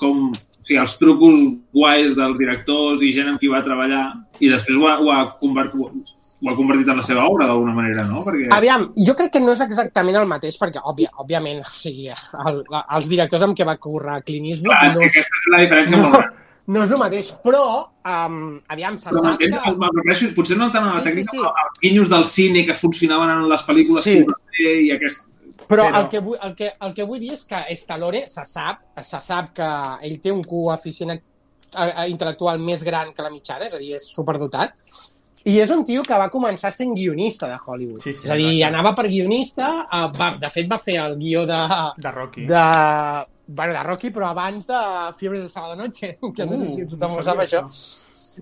com 0.00 0.30
o 0.30 0.68
sigui, 0.68 0.78
els 0.80 0.94
trucos 1.00 1.42
guais 1.76 2.16
dels 2.16 2.38
directors 2.40 3.04
i 3.04 3.12
gent 3.12 3.28
amb 3.28 3.42
qui 3.42 3.52
va 3.52 3.60
treballar 3.66 4.06
i 4.40 4.48
després 4.48 4.80
ho 4.80 4.88
ha, 4.88 4.96
ho 5.04 5.12
ha, 5.12 5.20
convert, 5.42 5.76
ho 5.76 6.48
ha 6.48 6.56
convertit 6.56 6.88
en 6.88 7.02
la 7.02 7.04
seva 7.04 7.28
obra 7.28 7.50
d'alguna 7.50 7.76
manera, 7.76 8.06
no? 8.08 8.24
Perquè... 8.24 8.48
Aviam, 8.56 8.88
jo 8.96 9.16
crec 9.20 9.36
que 9.36 9.44
no 9.44 9.52
és 9.52 9.64
exactament 9.64 10.16
el 10.22 10.28
mateix, 10.30 10.56
perquè, 10.60 10.80
òbvia, 10.80 11.12
òbviament, 11.20 11.60
o 11.64 11.72
sigui, 11.76 12.08
el, 12.08 12.60
els 12.80 13.12
directors 13.12 13.44
amb 13.44 13.56
què 13.58 13.68
va 13.68 13.76
currar 13.76 14.22
Clint 14.24 14.48
Eastwood 14.54 14.72
Clar, 14.72 14.88
és 14.88 14.96
no, 14.96 15.04
que 15.04 15.12
aquesta 15.12 15.42
és 15.42 15.48
la 15.52 15.64
diferència 15.66 16.04
molt 16.04 16.16
gran. 16.16 16.36
No 16.68 16.82
és 16.84 16.90
el 16.92 17.00
mateix, 17.00 17.30
però, 17.44 17.62
um, 18.04 18.58
aviam, 18.68 18.98
se 19.00 19.08
Però 19.08 19.22
sap 19.24 19.38
que... 19.40 19.48
Em 19.48 19.86
refereixo, 19.86 20.28
potser 20.36 20.58
no 20.60 20.68
tant 20.74 20.84
a 20.84 20.98
la 20.98 21.00
Sí, 21.00 21.00
sí, 21.00 21.08
tècnica, 21.08 21.32
sí. 21.32 21.38
però 21.40 21.52
als 21.64 21.80
guinyos 21.84 22.12
del 22.12 22.26
cine 22.28 22.64
que 22.68 22.76
funcionaven 22.76 23.32
en 23.38 23.48
les 23.48 23.64
pel·lícules 23.64 24.04
Sí. 24.04 24.18
que 24.58 24.74
i 24.84 24.90
aquest... 24.92 25.24
Però 25.68 25.86
el 25.88 26.08
que, 26.12 26.20
vull, 26.24 26.36
el, 26.44 26.54
que, 26.56 26.68
el 26.84 26.92
que 26.94 27.04
vull 27.08 27.20
dir 27.20 27.32
és 27.34 27.44
que 27.48 27.58
Stallone 27.76 28.26
se 28.28 28.44
sap, 28.46 28.84
se 29.02 29.20
sap 29.24 29.50
que 29.56 29.68
ell 30.06 30.18
té 30.22 30.32
un 30.32 30.42
coeficient 30.44 31.16
intel·lectual 32.08 32.60
més 32.62 32.84
gran 32.84 33.12
que 33.12 33.24
la 33.24 33.32
mitjana, 33.32 33.66
és 33.68 33.74
a 33.76 33.80
dir, 33.80 33.94
és 33.98 34.06
superdotat, 34.14 34.76
i 35.48 35.58
és 35.62 35.70
un 35.72 35.84
tio 35.88 36.02
que 36.04 36.16
va 36.20 36.28
començar 36.32 36.70
sent 36.74 36.94
guionista 36.96 37.48
de 37.48 37.56
Hollywood. 37.64 38.00
Sí, 38.04 38.12
sí, 38.12 38.24
és 38.24 38.30
a 38.30 38.36
dir, 38.36 38.52
exacte. 38.54 38.68
anava 38.68 38.94
per 38.96 39.06
guionista, 39.08 39.68
eh, 39.88 40.06
va, 40.18 40.30
de 40.40 40.52
fet 40.52 40.70
va 40.70 40.78
fer 40.82 40.96
el 41.02 41.16
guió 41.20 41.44
de... 41.48 41.58
De 41.96 42.12
Rocky. 42.12 42.46
De, 42.48 42.64
bueno, 43.48 43.72
de 43.72 43.82
Rocky, 43.82 44.10
però 44.14 44.28
abans 44.28 44.66
de 44.68 44.80
Fiebre 45.16 45.40
del 45.40 45.48
Sábado 45.50 45.74
Noche, 45.76 46.18
que 46.36 46.46
no 46.46 46.58
sé 46.60 46.64
Uh, 46.68 46.74
si 46.76 46.86
tothom 46.86 47.14
no 47.16 47.18
ho 47.18 47.26
sap, 47.26 47.40
això. 47.42 47.64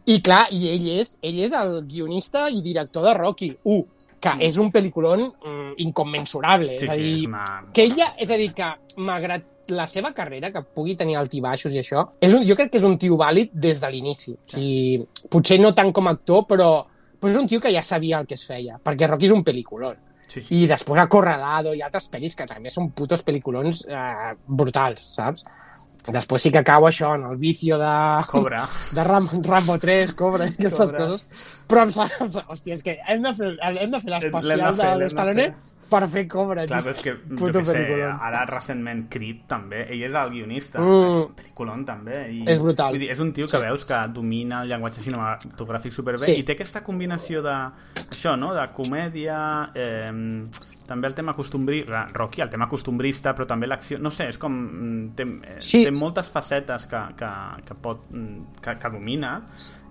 I 0.04 0.18
clar, 0.20 0.46
i 0.52 0.66
ell 0.74 0.88
és, 1.00 1.14
ell 1.24 1.38
és 1.46 1.52
el 1.56 1.78
guionista 1.88 2.48
i 2.52 2.60
director 2.60 3.06
de 3.06 3.14
Rocky 3.16 3.52
1, 3.64 3.84
que 4.20 4.32
és 4.44 4.58
un 4.60 4.68
pel·lículon 4.74 5.22
mm, 5.30 5.74
incommensurable. 5.86 6.78
Sí, 6.78 6.84
és 6.84 6.90
a 6.90 6.96
sí, 6.98 7.02
dir, 7.02 7.18
és 7.22 7.26
una- 7.30 7.68
que 7.72 7.84
ella, 7.86 8.10
és 8.18 8.30
a 8.30 8.36
dir, 8.36 8.50
que 8.52 8.72
malgrat 8.98 9.44
la 9.72 9.86
seva 9.90 10.12
carrera, 10.14 10.52
que 10.52 10.60
pugui 10.62 10.94
tenir 10.96 11.16
altibaixos 11.18 11.72
i 11.74 11.80
això, 11.80 12.04
és 12.20 12.34
un, 12.34 12.44
jo 12.46 12.54
crec 12.54 12.70
que 12.70 12.78
és 12.78 12.84
un 12.86 12.98
tio 12.98 13.16
vàlid 13.18 13.50
des 13.52 13.80
de 13.82 13.88
l'inici. 13.90 14.32
O 14.36 14.52
sigui, 14.52 15.06
potser 15.32 15.58
no 15.60 15.72
tant 15.74 15.92
com 15.96 16.06
a 16.06 16.12
actor, 16.14 16.44
però, 16.46 16.68
però 17.18 17.32
és 17.32 17.38
un 17.40 17.48
tio 17.50 17.58
que 17.60 17.72
ja 17.74 17.82
sabia 17.82 18.20
el 18.20 18.26
que 18.28 18.34
es 18.38 18.44
feia, 18.46 18.76
perquè 18.82 19.08
Rocky 19.08 19.26
és 19.26 19.32
un 19.34 19.42
pel·lículon. 19.42 19.96
Sí, 20.26 20.40
sí. 20.40 20.46
I 20.58 20.66
després 20.70 21.00
Acorralado 21.04 21.74
i 21.74 21.82
altres 21.86 22.08
pel·lis 22.12 22.34
que 22.36 22.46
també 22.48 22.72
són 22.72 22.90
putos 22.96 23.22
pel·lículons 23.26 23.84
eh, 23.88 24.34
brutals, 24.46 25.04
saps? 25.16 25.46
Després 26.06 26.44
sí 26.46 26.52
que 26.54 26.62
cau 26.66 26.84
això 26.86 27.14
en 27.16 27.24
el 27.30 27.38
vicio 27.40 27.78
de... 27.80 27.92
Cobra. 28.30 28.60
De 28.96 29.04
Ram, 29.06 29.26
Rambo 29.42 29.78
3, 29.82 30.12
Cobra 30.18 30.46
i 30.46 30.52
aquestes 30.54 30.92
Cobra. 30.92 31.06
coses. 31.06 31.48
Però 31.66 31.86
em 31.86 31.94
sap, 31.94 32.12
hòstia, 32.46 32.76
és 32.76 32.84
que 32.86 32.98
hem 33.08 33.24
de 33.24 33.32
fer, 33.34 33.54
hem 33.72 33.90
de 33.90 34.02
fer 34.04 34.12
l'especial 34.14 34.76
de, 34.78 34.84
de 34.84 34.92
de 35.02 35.10
Stallone. 35.10 35.48
Per 35.90 36.06
fer 36.08 36.26
Cobra. 36.28 36.64
Clar, 36.66 36.82
però 36.82 36.90
és 36.94 37.02
que, 37.02 37.14
jo 37.38 37.50
què 37.52 37.64
sé, 37.64 37.82
ara 38.04 38.44
recentment 38.46 39.04
Creed 39.10 39.44
també, 39.48 39.84
ell 39.92 40.02
és 40.08 40.14
el 40.14 40.30
guionista, 40.30 40.80
Mm. 40.80 41.10
és 41.10 41.16
un 41.22 41.34
pel·lículon 41.36 41.84
també. 41.86 42.20
I, 42.32 42.44
És 42.46 42.60
brutal. 42.60 42.90
Vull 42.92 43.00
dir, 43.00 43.10
és 43.10 43.18
un 43.18 43.32
tio 43.32 43.46
que 43.46 43.58
veus 43.58 43.84
que 43.84 44.00
domina 44.12 44.62
el 44.62 44.68
llenguatge 44.68 45.00
cinematogràfic 45.02 45.92
superbé 45.92 46.24
Sí. 46.24 46.32
i 46.40 46.42
té 46.44 46.52
aquesta 46.52 46.82
combinació 46.82 47.42
de, 47.42 47.54
això, 48.10 48.36
no?, 48.38 48.52
de 48.54 48.66
comèdia, 48.72 49.70
eh, 49.74 50.12
també 50.86 51.08
el 51.08 51.14
tema 51.14 51.34
costumbri... 51.34 51.84
Rocky, 52.12 52.40
el 52.42 52.50
tema 52.50 52.68
costumbrista, 52.68 53.34
però 53.34 53.46
també 53.46 53.66
l'acció... 53.66 53.98
No 53.98 54.10
sé, 54.10 54.28
és 54.28 54.38
com... 54.38 54.52
mm, 54.52 55.14
Té, 55.16 55.22
eh, 55.24 55.56
Sí. 55.58 55.82
té 55.84 55.90
moltes 55.90 56.28
facetes 56.28 56.86
que, 56.86 57.00
que, 57.16 57.30
que 57.66 57.74
pot... 57.74 58.04
mm, 58.10 58.60
que, 58.62 58.74
que 58.74 58.90
domina 58.90 59.42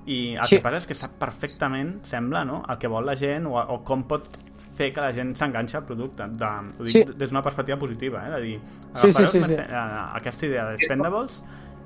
i 0.05 0.35
el 0.35 0.45
Sí. 0.45 0.55
que 0.57 0.61
passa 0.61 0.77
és 0.77 0.87
que 0.87 0.93
sap 0.93 1.17
perfectament, 1.19 1.97
sembla, 2.05 2.45
no?, 2.45 2.63
el 2.69 2.77
que 2.77 2.87
vol 2.87 3.05
la 3.05 3.15
gent 3.17 3.45
o, 3.47 3.57
o 3.57 3.83
com 3.83 4.03
pot 4.07 4.37
fer 4.75 4.91
que 4.93 5.01
la 5.01 5.11
gent 5.13 5.35
s'enganxa 5.35 5.79
al 5.79 5.85
producte. 5.85 6.27
De, 6.27 6.45
ho 6.45 6.83
dic 6.83 6.87
Sí. 6.93 7.03
des 7.15 7.29
d'una 7.29 7.41
perspectiva 7.43 7.77
positiva, 7.79 8.25
eh? 8.27 8.31
De 8.31 8.41
dir, 8.41 8.59
Sí, 8.93 9.11
sí, 9.11 9.25
sí, 9.25 9.41
sí. 9.41 9.55
aquesta 9.59 10.45
idea 10.45 10.65
de 10.71 10.77
Spendables, 10.85 11.41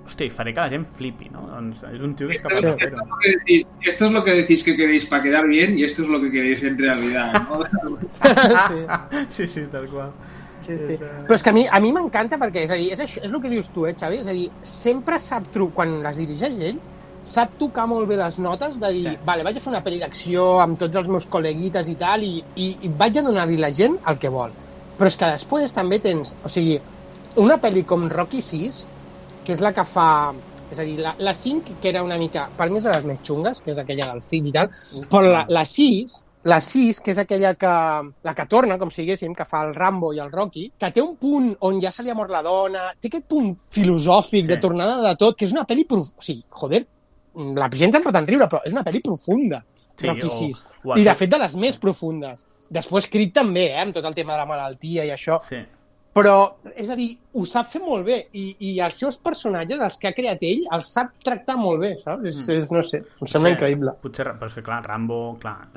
hòstia, 0.06 0.26
i 0.26 0.30
faré 0.34 0.54
que 0.56 0.62
la 0.62 0.70
gent 0.70 0.86
flipi, 0.98 1.30
no? 1.30 1.44
Doncs 1.48 1.84
és 1.94 2.02
un 2.02 2.16
tio 2.16 2.28
que 2.28 2.34
és 2.36 2.42
capaç 2.42 2.62
de 2.62 2.70
lo 2.72 2.78
que, 2.78 2.88
fer-ho. 2.90 3.06
esto 3.86 4.06
es 4.08 4.12
lo 4.12 4.24
que 4.24 4.34
decís, 4.34 4.64
que 4.64 4.76
queréis 4.76 5.06
para 5.06 5.22
quedar 5.22 5.48
bien 5.48 5.78
y 5.78 5.84
esto 5.84 6.02
es 6.02 6.08
lo 6.08 6.20
que 6.20 6.32
queréis 6.32 6.64
en 6.64 6.78
realidad. 6.80 7.34
¿no? 7.48 7.60
sí. 8.70 8.86
sí, 9.30 9.48
sí, 9.48 9.62
tal 9.72 9.88
qual. 9.88 10.12
Sí, 10.60 10.78
sí. 10.78 10.94
Eh, 10.94 11.00
Però 11.26 11.36
és 11.36 11.44
que 11.44 11.50
a 11.50 11.54
mi, 11.54 11.66
a 11.72 11.80
mi 11.80 11.94
m'encanta 11.96 12.38
perquè, 12.38 12.66
és 12.66 12.72
a 12.72 12.76
dir, 12.76 12.90
és, 12.92 13.00
això, 13.00 13.22
és 13.24 13.32
el 13.32 13.42
que 13.42 13.50
dius 13.50 13.70
tu, 13.72 13.86
eh, 13.88 13.94
Xavi? 13.96 14.18
És 14.20 14.28
a 14.28 14.34
dir, 14.36 14.50
sempre 14.64 15.18
sap, 15.24 15.46
tru- 15.54 15.70
quan 15.74 16.02
les 16.04 16.18
dirigeix 16.20 16.58
ell, 16.60 16.80
sap 17.24 17.58
tocar 17.60 17.86
molt 17.88 18.08
bé 18.08 18.16
les 18.18 18.40
notes 18.40 18.80
de 18.80 18.92
dir, 18.94 19.04
Sí. 19.10 19.18
vale, 19.26 19.44
vaig 19.44 19.58
a 19.58 19.60
fer 19.60 19.70
una 19.72 19.84
pel·li 19.84 20.00
d'acció 20.00 20.60
amb 20.62 20.80
tots 20.80 20.96
els 20.96 21.08
meus 21.08 21.28
col·leguites 21.30 21.88
i 21.90 21.96
tal, 21.96 22.24
i, 22.24 22.44
i, 22.56 22.78
i 22.82 22.88
vaig 22.90 23.18
a 23.18 23.22
donar-li 23.22 23.58
la 23.58 23.72
gent 23.72 23.98
el 24.08 24.18
que 24.18 24.30
vol. 24.30 24.52
Però 24.98 25.08
és 25.08 25.18
que 25.18 25.26
després 25.32 25.74
també 25.74 26.00
tens, 26.00 26.36
o 26.44 26.50
sigui, 26.50 26.80
una 27.38 27.58
pel·li 27.62 27.86
com 27.86 28.08
Rocky 28.10 28.42
6, 28.42 28.88
que 29.46 29.54
és 29.54 29.62
la 29.62 29.74
que 29.74 29.84
fa... 29.86 30.34
És 30.72 30.78
a 30.78 30.84
dir, 30.86 31.00
la, 31.02 31.16
la 31.18 31.34
5, 31.34 31.80
que 31.82 31.90
era 31.90 32.04
una 32.04 32.18
mica... 32.18 32.48
Per 32.58 32.70
mi 32.70 32.78
és 32.78 32.84
de 32.84 32.92
les 32.92 33.04
més 33.06 33.22
xungues, 33.26 33.62
que 33.62 33.72
és 33.72 33.78
aquella 33.82 34.12
del 34.12 34.22
fill 34.22 34.48
i 34.48 34.52
tal, 34.54 34.70
però 35.10 35.22
la, 35.26 35.46
la 35.50 35.64
6, 35.66 36.26
la 36.46 36.60
6, 36.62 37.00
que 37.02 37.12
és 37.12 37.18
aquella 37.18 37.56
que... 37.56 37.72
La 38.24 38.36
que 38.38 38.46
torna, 38.46 38.78
com 38.78 38.92
si 38.94 39.02
diguéssim, 39.02 39.34
que 39.34 39.46
fa 39.50 39.64
el 39.66 39.74
Rambo 39.74 40.12
i 40.14 40.20
el 40.22 40.30
Rocky, 40.32 40.68
que 40.78 40.92
té 40.94 41.02
un 41.02 41.16
punt 41.18 41.56
on 41.66 41.82
ja 41.82 41.90
se 41.92 42.04
li 42.06 42.12
ha 42.14 42.16
mort 42.16 42.30
la 42.30 42.44
dona, 42.46 42.92
té 43.02 43.08
aquest 43.10 43.26
punt 43.28 43.56
filosòfic 43.58 44.44
Sí. 44.46 44.48
de 44.48 44.58
tornada 44.58 45.02
de 45.02 45.16
tot, 45.18 45.36
que 45.36 45.46
és 45.46 45.52
una 45.58 45.66
pel·li... 45.66 45.86
Prof... 45.90 46.12
O 46.18 46.22
sigui, 46.22 46.44
joder, 46.62 46.86
la 47.36 47.70
gent 47.70 47.92
se'n 47.94 48.04
pot 48.04 48.16
enriure, 48.16 48.48
però 48.48 48.62
és 48.66 48.74
una 48.74 48.84
pel·li 48.84 49.02
profunda, 49.04 49.64
Sí, 50.00 50.08
Rocky 50.08 50.28
o- 50.28 50.30
6. 50.30 50.66
o 50.86 50.98
I 50.98 51.04
de 51.04 51.14
fet 51.16 51.30
de 51.30 51.38
les 51.38 51.56
més 51.56 51.78
profundes. 51.78 52.46
Després 52.70 53.10
Creed 53.10 53.34
també, 53.34 53.66
eh, 53.74 53.80
amb 53.82 53.94
tot 53.94 54.06
el 54.06 54.14
tema 54.16 54.34
de 54.34 54.40
la 54.40 54.46
malaltia 54.46 55.04
i 55.06 55.10
això. 55.10 55.40
Sí. 55.48 55.58
Però, 56.12 56.56
és 56.76 56.90
a 56.90 56.96
dir, 56.98 57.12
ho 57.38 57.44
sap 57.46 57.68
fer 57.70 57.80
molt 57.86 58.02
bé 58.04 58.16
i, 58.34 58.48
i 58.66 58.70
els 58.82 58.98
seus 58.98 59.20
personatges, 59.22 59.78
els 59.80 59.96
que 60.02 60.10
ha 60.10 60.14
creat 60.18 60.42
ell, 60.44 60.64
els 60.74 60.88
sap 60.92 61.12
tractar 61.24 61.56
molt 61.62 61.80
bé, 61.84 61.92
saps? 62.02 62.26
És, 62.26 62.40
Mm. 62.48 62.64
és, 62.64 62.72
no 62.74 62.82
sé, 62.84 62.98
em 63.22 63.28
sembla 63.30 63.52
increïble. 63.54 63.94
Potser, 64.02 64.26
però 64.40 64.50
és 64.50 64.56
que 64.58 64.64
clar, 64.66 64.80
Rambo, 64.88 65.38
clar, 65.40 65.68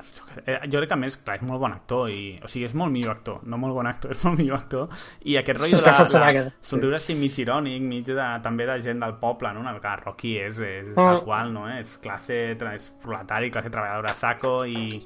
eh, 0.46 0.56
jo 0.72 0.78
crec 0.80 0.88
que 0.88 0.94
a 0.94 1.00
més, 1.02 1.18
clar, 1.18 1.36
és 1.36 1.42
molt 1.46 1.60
bon 1.60 1.72
actor 1.76 2.08
i, 2.10 2.38
o 2.42 2.48
sigui, 2.48 2.64
és 2.64 2.74
molt 2.74 2.90
millor 2.90 3.12
actor, 3.18 3.40
no 3.44 3.58
molt 3.58 3.74
bon 3.74 3.86
actor, 3.86 4.10
és 4.16 4.24
molt 4.24 4.38
millor 4.40 4.56
actor 4.56 4.88
i 5.24 5.36
aquest 5.36 5.60
rotllo 5.60 5.76
de, 5.76 5.92
Schwarzenegger, 5.92 6.44
de 6.48 6.52
somriure 6.62 6.96
així 6.96 7.14
mig 7.14 7.38
irònic, 7.38 7.82
mig 7.82 8.06
de, 8.08 8.30
també 8.42 8.66
de 8.66 8.80
gent 8.80 9.00
del 9.04 9.14
poble, 9.20 9.52
no? 9.52 9.68
Clar, 9.82 9.98
Rocky 10.04 10.38
és, 10.38 10.56
és 10.58 10.86
Mm. 10.86 10.94
tal 10.96 11.22
qual, 11.24 11.52
no? 11.52 11.68
És 11.68 11.98
classe, 11.98 12.56
és 12.56 12.90
proletari, 13.02 13.50
classe 13.50 13.68
treballadora 13.70 14.14
saco 14.14 14.64
i, 14.64 15.02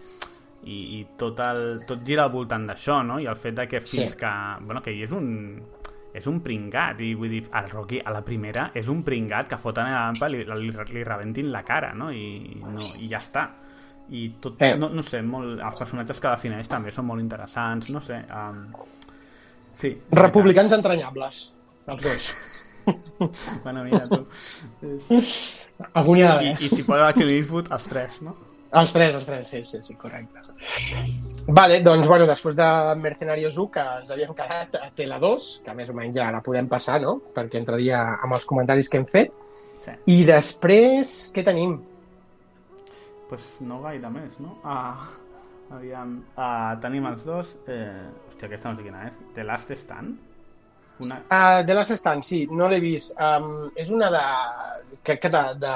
i, 0.66 0.76
i 0.98 1.00
tot, 1.18 1.38
el, 1.46 1.80
tot 1.86 2.02
gira 2.06 2.24
al 2.26 2.32
voltant 2.34 2.66
d'això, 2.68 3.00
no? 3.06 3.20
I 3.22 3.26
el 3.30 3.36
fet 3.38 3.54
de 3.54 3.66
que 3.70 3.80
Sí. 3.86 4.00
fins 4.02 4.16
que, 4.18 4.30
bueno, 4.66 4.82
que 4.82 4.90
és 4.92 5.10
un 5.12 5.62
és 6.16 6.24
un 6.26 6.38
pringat, 6.40 7.00
i 7.04 7.10
vull 7.14 7.28
dir, 7.28 7.42
el 7.52 7.66
Rocky 7.68 7.98
a 8.02 8.10
la 8.10 8.22
primera 8.24 8.70
és 8.74 8.86
un 8.88 9.02
pringat 9.04 9.50
que 9.50 9.58
foten 9.60 9.84
a 9.84 9.90
la 9.92 10.04
lampa 10.06 10.30
i 10.30 10.32
li, 10.32 10.44
li, 10.48 10.70
li 10.94 11.02
rebentin 11.04 11.50
la 11.52 11.60
cara, 11.62 11.90
no? 11.92 12.08
I, 12.10 12.56
no, 12.62 12.80
i 13.02 13.08
ja 13.10 13.18
està. 13.20 13.42
I 14.08 14.30
tot, 14.40 14.56
Eh. 14.62 14.76
no, 14.78 14.88
no 14.88 15.02
sé, 15.02 15.20
molt, 15.20 15.60
els 15.60 15.76
personatges 15.76 16.18
que 16.22 16.28
defineix 16.32 16.68
també 16.72 16.90
són 16.94 17.04
molt 17.10 17.20
interessants, 17.20 17.90
no 17.92 18.00
sé. 18.00 18.22
Um, 18.32 18.62
sí. 19.74 19.92
Republicans 20.12 20.72
entranyables, 20.72 21.42
els 21.86 22.02
dos. 22.02 22.32
Bueno, 23.64 23.82
mira, 23.82 24.06
tu. 24.06 24.24
Algun 25.92 26.16
hi 26.18 26.22
ha 26.22 26.26
I, 26.26 26.28
d'haver. 26.28 26.52
i 26.62 26.68
si 26.70 26.84
posa 26.86 27.00
la 27.08 27.12
Clint 27.16 27.32
Eastwood, 27.34 27.70
els 27.74 27.86
tres, 27.90 28.20
no? 28.22 28.36
Els 28.66 28.92
tres, 28.92 29.14
els 29.14 29.24
tres, 29.24 29.48
sí, 29.48 29.64
sí, 29.64 29.78
sí, 29.82 29.94
correcte. 29.94 30.42
Vale, 31.46 31.80
doncs, 31.86 32.08
bueno, 32.08 32.26
després 32.26 32.56
de 32.58 32.68
Mercenarios 32.98 33.56
1, 33.56 33.70
que 33.72 33.84
ens 34.02 34.10
havíem 34.10 34.34
quedat 34.34 34.74
a 34.80 34.90
Tela 34.94 35.20
2, 35.22 35.50
que 35.64 35.74
més 35.78 35.90
o 35.92 35.94
menys 35.96 36.16
ja 36.18 36.32
la 36.34 36.42
podem 36.44 36.68
passar, 36.68 36.98
no?, 37.00 37.18
perquè 37.34 37.62
entraria 37.62 38.02
amb 38.16 38.34
els 38.34 38.44
comentaris 38.44 38.90
que 38.90 38.98
hem 38.98 39.06
fet. 39.06 39.36
Sí. 39.46 39.94
I 40.16 40.24
després, 40.26 41.14
què 41.32 41.46
tenim? 41.46 41.78
pues 43.28 43.42
no 43.60 43.80
gaire 43.82 44.10
més, 44.10 44.38
no? 44.42 44.56
Ah, 44.64 45.08
aviam, 45.74 46.20
ah, 46.36 46.76
tenim 46.82 47.06
els 47.10 47.26
dos... 47.26 47.56
Eh, 47.66 48.06
hòstia, 48.28 48.48
aquesta 48.48 48.72
no 48.72 48.78
sé 48.78 48.86
quina 48.86 49.04
és. 49.08 49.18
The 49.34 49.46
Last 49.46 49.72
Stand? 49.74 50.25
Una... 51.04 51.18
Uh, 51.28 51.60
The 51.66 51.74
Last 51.76 51.92
Stand, 51.98 52.24
sí, 52.24 52.46
no 52.50 52.68
l'he 52.72 52.78
vist. 52.80 53.12
Um, 53.20 53.66
és 53.76 53.90
una 53.92 54.08
de... 54.14 54.22
Crec 55.06 55.20
que 55.22 55.28
de, 55.30 55.42
de... 55.60 55.72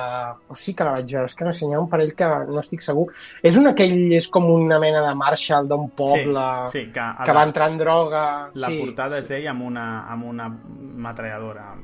O 0.51 0.57
sí 0.59 0.73
que 0.75 0.87
la 0.87 0.95
vaig 0.97 1.11
veure, 1.13 1.27
és 1.29 1.35
que 1.39 1.45
no 1.47 1.53
sé, 1.55 1.67
n'hi 1.69 1.77
ha 1.77 1.83
un 1.83 1.91
parell 1.93 2.15
que 2.19 2.29
no 2.49 2.59
estic 2.63 2.81
segur. 2.83 3.05
És 3.47 3.59
una 3.61 3.75
que 3.79 3.85
ell 3.87 4.15
és 4.17 4.27
com 4.33 4.49
una 4.51 4.79
mena 4.83 5.03
de 5.05 5.13
Marshall 5.15 5.69
d'un 5.71 5.91
poble 5.95 6.47
sí, 6.73 6.87
que, 6.95 7.01
a 7.05 7.21
que 7.25 7.31
la- 7.31 7.37
va 7.39 7.45
entrar 7.51 7.69
en 7.71 7.79
droga. 7.79 8.25
La 8.55 8.73
sí, 8.73 8.81
portada 8.81 9.21
és 9.21 9.31
ell 9.37 9.47
amb 9.53 9.67
una, 9.69 9.87
amb 10.11 10.25
una 10.33 10.49
metralladora, 10.51 11.75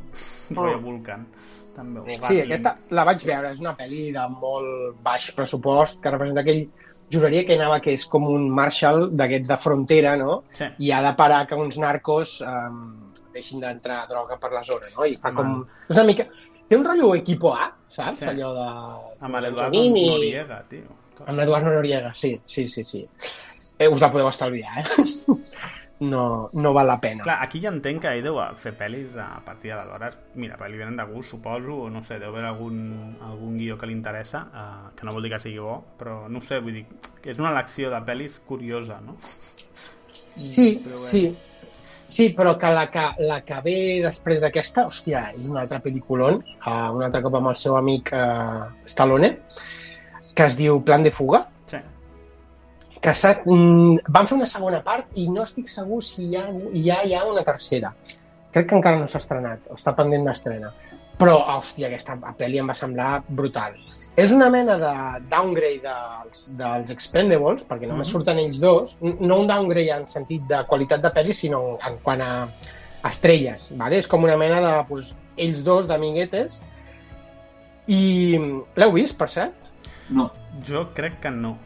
Oh. 0.47 0.55
rotllo 0.55 0.81
Vulcan. 0.81 1.27
També, 1.77 2.01
o 2.01 2.19
Sí, 2.23 2.41
aquesta 2.41 2.77
la 2.95 3.03
vaig 3.05 3.23
veure, 3.27 3.51
és 3.53 3.59
una 3.61 3.73
pel·li 3.77 4.13
de 4.15 4.23
molt 4.41 4.97
baix 5.05 5.31
pressupost, 5.37 6.01
que 6.03 6.11
representa 6.15 6.41
aquell... 6.47 6.67
Juraria 7.13 7.45
que 7.47 7.55
anava 7.55 7.77
que 7.79 7.93
és 7.95 8.03
com 8.11 8.25
un 8.27 8.49
Marshall 8.51 9.13
d'aquests 9.15 9.47
de 9.53 9.57
frontera, 9.63 10.17
no? 10.19 10.41
Sí. 10.57 10.67
I 10.89 10.91
ha 10.91 11.03
de 11.05 11.13
parar 11.15 11.45
que 11.47 11.55
uns 11.55 11.77
narcos 11.79 12.41
um, 12.43 13.06
deixin 13.37 13.63
d'entrar 13.63 14.03
droga 14.11 14.39
per 14.41 14.53
la 14.57 14.63
zona, 14.67 14.89
no? 14.97 15.07
I 15.07 15.17
fa 15.21 15.33
com... 15.37 15.59
És 15.89 15.97
una 16.01 16.09
mica... 16.09 16.27
Té 16.67 16.75
un 16.75 16.83
rotllo 16.83 17.13
equipo 17.15 17.53
A, 17.55 17.69
saps? 17.87 18.19
Sí. 18.25 18.27
Allò 18.33 18.49
de... 18.57 18.67
Amb 19.23 19.37
l'Eduardo 19.39 19.69
Antonini. 19.69 20.09
Noriega, 20.11 20.63
tio. 20.67 20.97
Amb 21.23 21.39
l'Eduardo 21.39 21.71
Noriega, 21.71 22.11
sí, 22.19 22.33
sí, 22.45 22.67
sí, 22.69 22.83
sí. 22.85 23.05
Eh, 23.79 23.87
us 23.87 24.03
la 24.03 24.09
podeu 24.11 24.27
estalviar, 24.27 24.83
eh? 24.83 25.37
no, 26.11 26.25
no 26.53 26.73
val 26.75 26.91
la 26.91 26.99
pena. 27.01 27.23
Clar, 27.23 27.39
aquí 27.45 27.61
ja 27.63 27.71
entenc 27.71 28.03
que 28.03 28.13
ell 28.19 28.25
deu 28.27 28.41
fer 28.59 28.75
pel·lis 28.77 29.15
a 29.21 29.29
partir 29.47 29.73
d'aleshores. 29.73 30.19
Mira, 30.43 30.59
li 30.67 30.81
venen 30.81 30.99
de 30.99 31.07
gust, 31.13 31.37
suposo, 31.37 31.79
o 31.87 31.91
no 31.93 32.03
sé, 32.05 32.19
deu 32.19 32.35
haver 32.35 32.49
algun, 32.51 32.81
algun 33.29 33.57
guió 33.61 33.79
que 33.79 33.87
li 33.87 33.95
interessa, 33.95 34.47
eh, 34.51 34.95
que 34.99 35.07
no 35.07 35.15
vol 35.15 35.29
dir 35.29 35.37
que 35.37 35.43
sigui 35.47 35.63
bo, 35.63 35.79
però 36.01 36.25
no 36.29 36.43
sé, 36.43 36.59
vull 36.65 36.81
dir, 36.81 36.87
que 37.23 37.31
és 37.37 37.39
una 37.39 37.55
elecció 37.55 37.93
de 37.95 38.03
pel·lis 38.11 38.41
curiosa, 38.49 38.99
no? 39.05 39.15
Sí, 40.37 40.81
Però 40.83 40.99
bé. 40.99 41.01
sí. 41.01 41.23
Sí, 42.07 42.29
però 42.39 42.55
que 42.55 42.69
la 42.71 42.87
que, 42.91 43.03
la 43.27 43.41
que 43.43 43.57
ve 43.65 43.79
després 44.05 44.39
d'aquesta, 44.43 44.85
hòstia, 44.87 45.25
és 45.35 45.49
un 45.51 45.59
altre 45.59 45.81
pel·liculon, 45.83 46.39
uh, 46.39 46.91
un 46.95 47.03
altre 47.03 47.21
cop 47.25 47.35
amb 47.35 47.51
el 47.51 47.57
seu 47.59 47.75
amic 47.75 48.13
uh, 48.15 48.69
Stallone, 48.87 49.33
que 50.37 50.47
es 50.47 50.59
diu 50.59 50.79
Plan 50.87 51.03
de 51.03 51.11
fuga. 51.11 51.43
Sí. 51.67 51.81
Que 53.03 53.11
mm, 53.11 54.07
van 54.07 54.31
fer 54.31 54.39
una 54.39 54.47
segona 54.47 54.81
part 54.87 55.19
i 55.19 55.27
no 55.33 55.43
estic 55.43 55.67
segur 55.73 55.99
si 56.05 56.29
hi 56.31 56.39
ha, 56.39 56.47
hi 56.47 56.87
ha, 56.95 57.01
hi 57.03 57.19
ha 57.19 57.25
una 57.27 57.43
tercera. 57.43 57.91
Crec 58.55 58.71
que 58.71 58.79
encara 58.79 59.03
no 59.03 59.11
s'ha 59.11 59.19
estrenat, 59.19 59.67
o 59.67 59.75
està 59.75 59.97
pendent 59.99 60.31
d'estrena. 60.31 60.71
Però, 61.19 61.35
hòstia, 61.57 61.91
aquesta 61.91 62.15
pel·li 62.39 62.63
em 62.63 62.71
va 62.71 62.79
semblar 62.79 63.11
brutal. 63.27 63.75
És 64.17 64.33
una 64.33 64.49
mena 64.49 64.79
de 64.81 64.93
downgrade 65.29 65.83
dels, 65.85 66.47
dels 66.57 66.91
Expendables, 66.95 67.67
perquè 67.69 67.87
només 67.87 68.09
Mhm. 68.09 68.13
surten 68.13 68.39
ells 68.39 68.61
dos, 68.61 68.97
no 69.03 69.41
un 69.41 69.47
downgrade 69.47 69.91
en 69.93 70.09
sentit 70.09 70.43
de 70.49 70.65
qualitat 70.67 71.03
de 71.03 71.11
pel·li, 71.13 71.35
sinó 71.35 71.79
en 71.87 71.99
quant 71.99 72.23
a 72.23 72.49
estrelles, 73.05 73.77
¿vale? 73.77 73.99
és 73.99 74.09
com 74.09 74.25
una 74.25 74.37
mena 74.37 74.61
de 74.61 74.85
pues, 74.89 75.15
ells 75.37 75.63
dos 75.63 75.87
d'amiguetes 75.87 76.63
i 77.87 78.37
l'heu 78.75 78.93
vist, 78.93 79.17
per 79.19 79.29
cert? 79.31 79.55
No. 80.11 80.31
Jo 80.65 80.89
crec 80.95 81.21
que 81.21 81.31
no. 81.31 81.59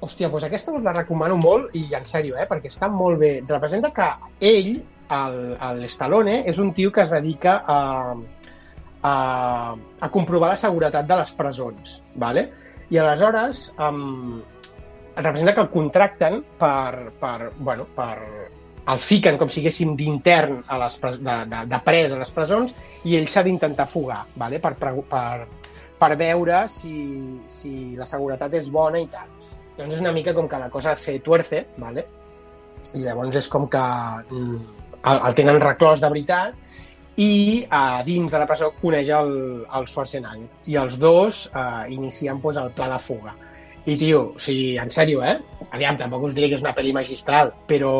Hòstia, 0.00 0.28
doncs 0.30 0.44
aquesta 0.44 0.72
us 0.72 0.82
la 0.82 0.92
recomano 0.92 1.36
molt 1.36 1.74
i 1.78 1.84
en 1.94 2.04
sèrio, 2.04 2.36
eh? 2.36 2.46
perquè 2.48 2.70
està 2.70 2.88
molt 2.90 3.18
bé. 3.18 3.42
Representa 3.46 3.92
que 3.94 4.08
ell, 4.40 4.82
el, 5.10 5.58
el 5.60 5.84
Stallone, 5.84 6.44
és 6.48 6.58
un 6.58 6.72
tio 6.72 6.90
que 6.90 7.02
es 7.02 7.10
dedica 7.10 7.62
a, 7.66 8.14
a, 9.02 9.74
a 10.00 10.10
comprovar 10.10 10.54
la 10.54 10.60
seguretat 10.60 11.06
de 11.06 11.16
les 11.16 11.32
presons. 11.38 12.02
¿vale? 12.14 12.48
I 12.90 12.98
aleshores 12.98 13.72
um, 13.78 14.40
representa 15.16 15.54
que 15.54 15.60
el 15.60 15.70
contracten 15.70 16.42
per, 16.58 17.12
per, 17.20 17.52
bueno, 17.58 17.86
per, 17.94 18.18
el 18.82 18.98
fiquen 18.98 19.38
com 19.38 19.50
si 19.50 19.62
haguéssim 19.62 19.92
d'intern 19.98 20.62
a 20.66 20.78
les 20.82 20.98
de, 21.02 21.36
de, 21.50 21.60
de 21.70 21.82
pres 21.86 22.12
a 22.12 22.18
les 22.18 22.32
presons 22.34 22.74
i 23.06 23.14
ell 23.18 23.28
s'ha 23.30 23.44
d'intentar 23.46 23.86
fugar 23.90 24.24
¿vale? 24.34 24.58
per, 24.62 24.74
per, 24.78 25.46
per 25.98 26.10
veure 26.18 26.64
si, 26.68 26.96
si 27.46 27.94
la 27.98 28.08
seguretat 28.08 28.54
és 28.58 28.70
bona 28.74 29.00
i 29.02 29.06
tal. 29.10 29.30
Llavors 29.76 29.96
és 29.96 30.02
una 30.02 30.12
mica 30.12 30.34
com 30.34 30.48
que 30.48 30.58
la 30.60 30.68
cosa 30.68 30.94
se 30.94 31.18
tuerce, 31.20 31.66
¿vale? 31.78 32.06
i 32.98 33.04
llavors 33.04 33.38
és 33.38 33.48
com 33.48 33.68
que 33.70 33.80
mm, 33.80 34.56
el, 34.98 35.20
el 35.28 35.36
tenen 35.38 35.60
reclòs 35.62 36.02
de 36.02 36.10
veritat 36.10 36.71
i 37.22 37.30
a 37.70 38.02
dins 38.06 38.32
de 38.32 38.40
la 38.40 38.48
presó 38.48 38.72
coneix 38.80 39.12
el, 39.14 39.32
el 39.64 39.88
Schwarzenegger 39.90 40.48
i 40.72 40.78
els 40.80 40.98
dos 41.00 41.46
eh, 41.52 41.94
inicien 41.94 42.40
pues, 42.42 42.58
el 42.60 42.70
pla 42.76 42.88
de 42.92 43.00
fuga 43.02 43.34
i 43.84 43.96
tio, 43.98 44.20
o 44.36 44.38
sigui, 44.38 44.76
en 44.78 44.90
sèrio, 44.94 45.22
eh? 45.26 45.40
Aviam, 45.74 45.96
tampoc 45.98 46.28
us 46.28 46.36
diré 46.36 46.48
que 46.52 46.54
és 46.54 46.62
una 46.62 46.70
pel·li 46.76 46.92
magistral, 46.94 47.50
però 47.66 47.90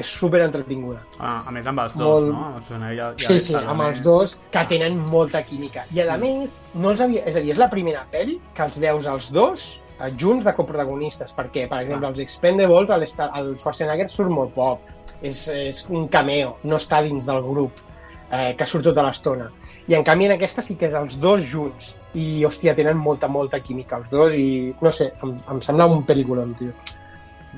és 0.00 0.08
super 0.08 0.40
entretinguda. 0.46 1.02
Ah, 1.18 1.42
a 1.44 1.52
més 1.52 1.66
amb 1.68 1.82
els 1.82 1.98
dos, 1.98 2.24
Molt- 2.24 2.32
no? 2.32 2.46
O 2.56 2.62
sigui, 2.64 2.94
ja, 2.96 3.10
ja 3.20 3.28
Sí, 3.28 3.36
sí, 3.50 3.56
amb 3.58 3.84
els 3.84 4.00
dos 4.06 4.38
que 4.54 4.64
tenen 4.70 4.96
molta 5.10 5.42
química. 5.44 5.84
I 5.92 6.06
a 6.06 6.16
més, 6.16 6.60
no 6.72 6.94
els 6.94 7.04
havia... 7.04 7.26
és 7.28 7.36
a 7.36 7.44
dir, 7.44 7.52
és 7.52 7.60
la 7.60 7.68
primera 7.68 8.06
pel·li 8.10 8.38
que 8.56 8.64
els 8.64 8.80
veus 8.80 9.10
els 9.12 9.28
dos 9.36 9.68
eh, 9.98 10.08
junts 10.16 10.48
de 10.48 10.56
coprotagonistes, 10.56 11.36
perquè, 11.36 11.66
per 11.68 11.82
exemple, 11.84 12.08
els 12.08 12.24
Expendables, 12.24 12.96
el, 12.96 13.06
el 13.42 13.52
Schwarzenegger 13.58 14.08
surt 14.08 14.32
molt 14.32 14.56
poc. 14.56 14.88
És, 15.20 15.48
és 15.52 15.84
un 15.92 16.08
cameo, 16.08 16.56
no 16.64 16.80
està 16.80 17.02
dins 17.04 17.26
del 17.28 17.42
grup 17.44 17.84
eh, 18.30 18.54
que 18.56 18.66
surt 18.66 18.84
tota 18.84 19.02
l'estona. 19.02 19.50
I 19.88 19.94
en 19.98 20.04
canvi 20.04 20.26
en 20.26 20.32
aquesta 20.36 20.62
sí 20.62 20.76
que 20.76 20.86
és 20.86 20.94
els 20.94 21.18
dos 21.20 21.42
junts. 21.50 21.96
I, 22.14 22.42
hòstia, 22.44 22.74
tenen 22.74 22.96
molta, 22.98 23.28
molta 23.28 23.60
química 23.62 23.96
els 24.00 24.10
dos 24.10 24.34
i, 24.34 24.74
no 24.82 24.90
sé, 24.90 25.12
em, 25.22 25.36
em 25.50 25.60
sembla 25.62 25.86
un 25.86 26.02
pel·lículon, 26.06 26.54
tio. 26.58 26.72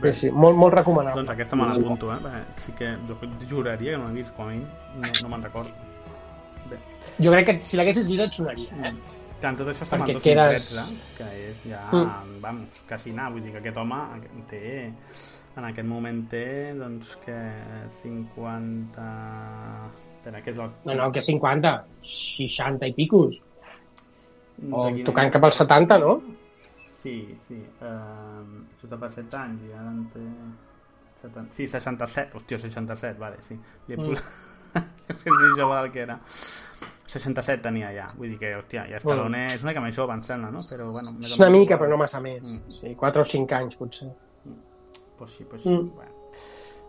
Sí, 0.02 0.12
sí, 0.12 0.31
molt, 0.33 0.57
molt 0.57 0.75
recomanable. 0.75 1.20
Doncs 1.23 1.31
aquesta 1.34 1.57
me 1.57 1.67
l'apunto, 1.68 2.10
eh? 2.12 2.42
Sí 2.57 2.73
que 2.73 2.94
jo 3.09 3.17
juraria 3.51 3.92
que 3.92 3.99
no 3.99 4.09
l'he 4.09 4.23
vist, 4.23 4.33
com 4.36 4.47
a 4.47 4.49
mínim. 4.52 4.67
No, 4.97 5.09
no 5.23 5.28
me'n 5.28 5.42
recordo. 5.44 5.70
Bé. 6.70 6.78
Jo 7.20 7.33
crec 7.33 7.47
que 7.51 7.57
si 7.65 7.76
l'haguessis 7.76 8.09
vist 8.09 8.23
et 8.25 8.33
sonaria, 8.33 8.73
eh? 8.89 8.92
Tant, 9.42 9.57
tot 9.59 9.68
això 9.68 9.83
està 9.84 9.99
Perquè 9.99 10.15
el 10.17 10.23
quedes- 10.23 10.68
2013, 10.76 10.94
que 11.18 11.25
és 11.51 11.57
ja, 11.68 11.83
Mm. 11.92 12.41
vamos, 12.41 12.83
quasi 12.89 13.10
anar, 13.10 13.31
vull 13.33 13.42
dir 13.42 13.52
que 13.52 13.59
aquest 13.59 13.76
home 13.76 13.97
té, 14.49 14.92
en 15.57 15.65
aquest 15.65 15.89
moment 15.89 16.28
té, 16.31 16.73
doncs, 16.78 17.17
que 17.26 17.36
50... 18.02 19.02
Què 20.25 20.52
és 20.52 20.59
el... 20.59 20.70
No, 20.86 20.94
no, 20.94 21.09
que 21.12 21.20
50, 21.23 21.73
60 22.02 22.86
i 22.86 22.94
picos. 22.94 23.41
O 24.70 24.84
De 24.86 24.92
quin- 24.94 25.05
tocant 25.09 25.33
cap 25.34 25.44
als 25.49 25.57
70, 25.62 25.99
no? 25.99 26.12
Sí, 27.02 27.17
sí. 27.49 27.59
Uh, 27.83 28.62
això 28.76 28.86
està 28.86 28.99
per 29.02 29.10
7 29.10 29.39
anys 29.41 29.65
i 29.67 29.73
ara 29.75 29.91
en 29.91 30.05
té... 30.15 30.23
70... 31.23 31.55
Sí, 31.57 31.67
67. 31.70 32.36
Hòstia, 32.39 32.59
67, 32.62 33.18
vale, 33.18 33.41
sí. 33.49 33.59
Li 33.89 33.94
he 33.94 33.99
Mm. 33.99 34.12
posat... 34.12 34.25
és 35.12 35.25
més 35.26 35.57
jove 35.59 35.75
del 35.81 35.91
que 35.92 36.01
era. 36.07 36.15
67 37.12 37.60
tenia 37.67 37.91
ja. 37.92 38.07
Vull 38.17 38.31
dir 38.33 38.39
que, 38.41 38.55
hòstia, 38.57 38.86
ja 38.89 39.01
Stallone 39.02 39.42
és 39.51 39.60
una 39.67 39.73
mica 39.75 39.83
més 39.84 39.94
jove, 39.99 40.15
em 40.17 40.23
sembla, 40.25 40.49
no? 40.55 40.62
Però, 40.70 40.86
bueno... 40.94 41.12
És 41.20 41.34
o 41.34 41.42
una 41.42 41.51
mica, 41.52 41.76
però 41.76 41.91
no 41.92 41.99
massa 42.01 42.23
més. 42.25 42.47
Sí, 42.78 42.94
4 42.97 43.20
o 43.26 43.28
5 43.34 43.59
anys, 43.59 43.76
potser. 43.76 44.09
Pues 45.18 45.34
sí, 45.36 45.44
pues 45.51 45.62
sí. 45.67 45.68
Mm. 45.68 45.91
Bueno. 45.99 46.10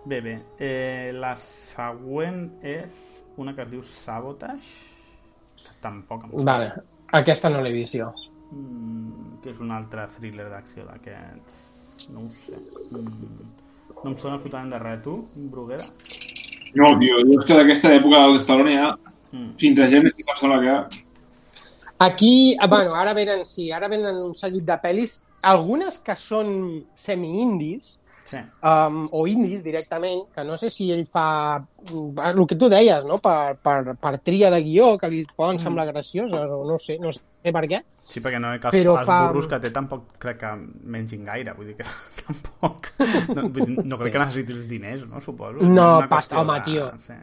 Bé, 0.05 0.21
bé. 0.21 0.37
Eh, 0.59 1.11
la 1.15 1.33
següent 1.39 2.39
és 2.63 2.95
una 3.37 3.55
que 3.55 3.63
es 3.65 3.71
diu 3.71 3.83
Sabotage, 3.83 4.73
que 5.63 5.75
tampoc 5.81 6.27
em. 6.27 6.35
Vale, 6.45 6.71
aquesta 7.19 7.51
no 7.53 7.61
l'he 7.63 7.73
vist 7.75 7.97
jo. 7.99 8.11
Mm, 8.51 9.39
que 9.43 9.53
és 9.53 9.61
un 9.63 9.73
altre 9.73 10.05
thriller 10.15 10.49
d'acció 10.51 10.85
d'aquests... 10.89 11.63
No 12.13 12.25
ho 12.25 12.29
sé. 12.43 12.59
Mm, 12.91 13.47
no 14.03 14.11
em 14.11 14.17
sona 14.19 14.37
absolutament 14.37 14.73
de 14.73 14.81
res, 14.81 15.01
tu, 15.05 15.15
Bruguera? 15.53 15.87
No, 16.73 16.93
tio, 16.99 17.19
jo 17.21 17.39
és 17.39 17.47
que 17.47 17.57
d'aquesta 17.57 17.95
època 17.99 18.21
del 18.27 18.39
Stallone 18.43 18.77
ja... 18.77 18.93
Mm. 19.33 19.49
Fins 19.57 19.81
a 19.81 19.89
gent 19.89 20.05
que 20.05 20.25
em 20.25 20.37
sembla 20.37 20.61
que... 20.61 21.03
Aquí, 22.03 22.55
ah, 22.59 22.67
bueno, 22.67 22.95
ara 22.99 23.13
venen, 23.15 23.45
sí, 23.47 23.69
ara 23.71 23.87
venen 23.87 24.17
un 24.19 24.33
seguit 24.35 24.65
de 24.67 24.75
pel·lis, 24.81 25.21
algunes 25.41 25.99
que 26.03 26.15
són 26.19 26.49
semi-indis, 26.99 27.93
Sí. 28.33 28.41
um, 28.67 29.05
o 29.11 29.23
indis 29.29 29.63
directament, 29.63 30.25
que 30.35 30.43
no 30.43 30.57
sé 30.57 30.69
si 30.73 30.89
ell 30.91 31.05
fa 31.07 31.57
el 31.93 32.43
que 32.49 32.55
tu 32.59 32.67
deies, 32.69 33.05
no? 33.05 33.17
per, 33.23 33.55
per, 33.61 33.95
per 33.95 34.17
tria 34.21 34.49
de 34.51 34.61
guió, 34.65 34.97
que 34.97 35.09
li 35.13 35.23
poden 35.35 35.55
Mm. 35.57 35.63
semblar 35.63 35.87
gracioses, 35.91 36.33
o 36.49 36.63
no 36.67 36.77
sé, 36.79 36.97
no 36.99 37.11
sé 37.13 37.21
per 37.53 37.63
què. 37.67 37.83
Sí, 38.03 38.19
perquè 38.19 38.39
no, 38.39 38.49
que 38.59 38.67
els, 38.67 38.75
Però 38.75 38.97
els 38.97 39.05
fa- 39.07 39.27
burros 39.29 39.47
que 39.47 39.59
té 39.63 39.69
tampoc 39.71 40.17
crec 40.19 40.37
que 40.41 40.49
mengin 40.91 41.23
gaire, 41.23 41.53
vull 41.55 41.67
dir 41.71 41.77
que 41.77 41.85
tampoc... 42.25 42.89
No, 43.35 43.47
vull 43.49 43.65
dir, 43.69 43.77
no 43.85 43.95
crec 43.97 44.09
Sí. 44.09 44.11
que 44.11 44.19
necessitis 44.25 44.65
diners, 44.69 45.05
no? 45.09 45.21
Suposo. 45.21 45.61
No, 45.63 46.01
pasta, 46.09 46.41
home, 46.41 46.57
de- 46.59 46.65
tio. 46.67 46.89
Sí. 46.97 47.13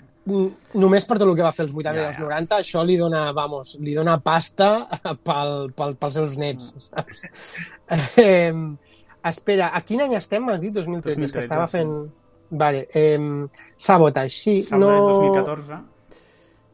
Només 0.79 1.05
per 1.09 1.17
tot 1.19 1.27
el 1.29 1.35
que 1.37 1.43
va 1.43 1.51
fer 1.53 1.65
els 1.65 1.73
80 1.75 1.97
Ja, 1.97 2.03
i 2.05 2.09
els 2.11 2.17
ja. 2.19 2.23
90, 2.23 2.59
això 2.63 2.83
li 2.87 2.97
dona, 3.01 3.33
vamos, 3.33 3.75
li 3.81 3.95
dona 3.97 4.19
pasta 4.21 4.87
pel, 5.27 5.73
pel, 5.77 5.97
pels 6.01 6.15
seus 6.21 6.37
nets, 6.39 6.71
Mm. 6.75 6.81
saps? 6.87 7.25
Eh, 8.21 8.53
espera, 9.25 9.71
a 9.75 9.81
quin 9.83 10.01
any 10.01 10.15
estem, 10.17 10.43
m'has 10.45 10.61
dit? 10.63 10.73
2013, 10.73 11.17
2013 11.19 11.33
que 11.33 11.41
2013, 11.41 11.47
estava 11.47 11.67
sí. 11.67 11.79
fent... 11.79 11.93
Vale, 12.51 12.89
eh, 12.95 13.19
Sabotage, 13.77 14.31
sí. 14.35 14.63
Sabotage 14.63 14.81
no... 14.81 15.07
2014. 15.07 15.75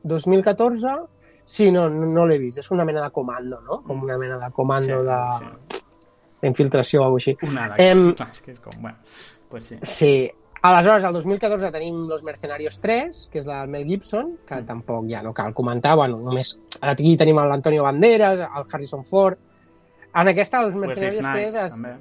2014? 0.03 0.87
Sí, 1.45 1.71
no, 1.71 1.89
no, 1.91 2.07
no 2.07 2.25
l'he 2.27 2.39
vist. 2.39 2.59
És 2.59 2.71
una 2.75 2.85
mena 2.85 3.03
de 3.05 3.11
comando, 3.15 3.61
no? 3.61 3.83
Com 3.87 4.03
una 4.03 4.17
mena 4.19 4.39
de 4.39 4.49
comando 4.55 4.99
Sí, 5.01 5.07
de... 5.07 5.81
d'infiltració 6.43 7.03
o 7.03 7.05
alguna 7.05 7.21
cosa 7.21 7.31
així. 7.31 7.51
Una 7.51 7.67
Em, 7.83 8.03
d'aquestes, 8.17 8.41
és 8.41 8.43
que 8.43 8.53
és 8.53 8.59
com, 8.61 8.81
bueno, 8.83 8.97
pues 9.51 9.65
sí. 9.69 9.79
Sí. 9.83 10.11
Aleshores, 10.67 11.05
el 11.05 11.13
2014 11.15 11.71
tenim 11.71 12.07
Los 12.09 12.25
Mercenarios 12.27 12.81
3, 12.81 13.29
que 13.31 13.39
és 13.39 13.47
del 13.47 13.69
Mel 13.71 13.85
Gibson, 13.87 14.39
que 14.47 14.57
Mm. 14.57 14.67
tampoc 14.67 15.07
ja 15.11 15.23
no 15.23 15.33
cal 15.35 15.53
comentar, 15.55 15.95
bueno, 15.97 16.19
només 16.19 16.57
aquí 16.81 17.17
tenim 17.17 17.37
l'Antonio 17.39 17.85
Banderas, 17.85 18.39
el 18.41 18.65
Harrison 18.73 19.05
Ford. 19.05 19.39
En 20.17 20.29
aquesta, 20.29 20.63
els 20.65 20.75
Wesley 20.75 20.89
Mercenarios 20.89 21.25
Snipes, 21.25 21.53
3, 21.53 21.65
es, 21.67 21.73
també. 21.77 21.95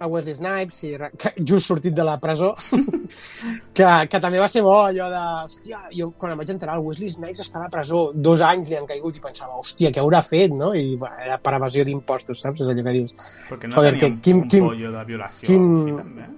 El 0.00 0.10
Wesley 0.10 0.34
Snipes, 0.34 0.80
re- 0.98 1.10
que 1.18 1.32
just 1.46 1.66
sortit 1.68 1.94
de 1.94 2.04
la 2.04 2.18
presó, 2.20 2.54
que, 3.74 3.86
que 4.10 4.20
també 4.22 4.40
va 4.40 4.48
ser 4.48 4.62
bo 4.64 4.74
allò 4.86 5.08
de... 5.12 5.20
Hòstia, 5.44 5.80
jo 5.96 6.10
quan 6.16 6.32
em 6.34 6.40
vaig 6.40 6.52
enterar, 6.54 6.78
el 6.78 6.84
Wesley 6.86 7.10
Snipes 7.12 7.42
està 7.44 7.60
a 7.60 7.66
la 7.66 7.70
presó, 7.72 8.06
dos 8.14 8.40
anys 8.44 8.70
li 8.70 8.78
han 8.80 8.88
caigut 8.88 9.16
i 9.18 9.22
pensava, 9.24 9.58
hòstia, 9.60 9.92
què 9.94 10.00
haurà 10.02 10.22
fet, 10.26 10.52
no? 10.56 10.72
I 10.74 10.96
bueno, 11.00 11.20
era 11.24 11.38
per 11.42 11.56
evasió 11.60 11.84
d'impostos, 11.84 12.40
saps? 12.44 12.64
És 12.64 12.72
allò 12.72 12.84
que 12.86 12.96
dius. 12.98 13.16
Perquè 13.50 13.68
no 13.70 13.76
Joder, 13.80 13.96
tenia 13.98 14.00
que- 14.00 14.12
un, 14.12 14.20
quin- 14.24 14.42
un 14.44 14.48
quin- 14.48 14.68
pollo 14.70 14.92
de 14.96 15.04
violació, 15.12 15.48
quin- 15.48 15.72
sí, 15.84 15.96
també. 16.02 16.30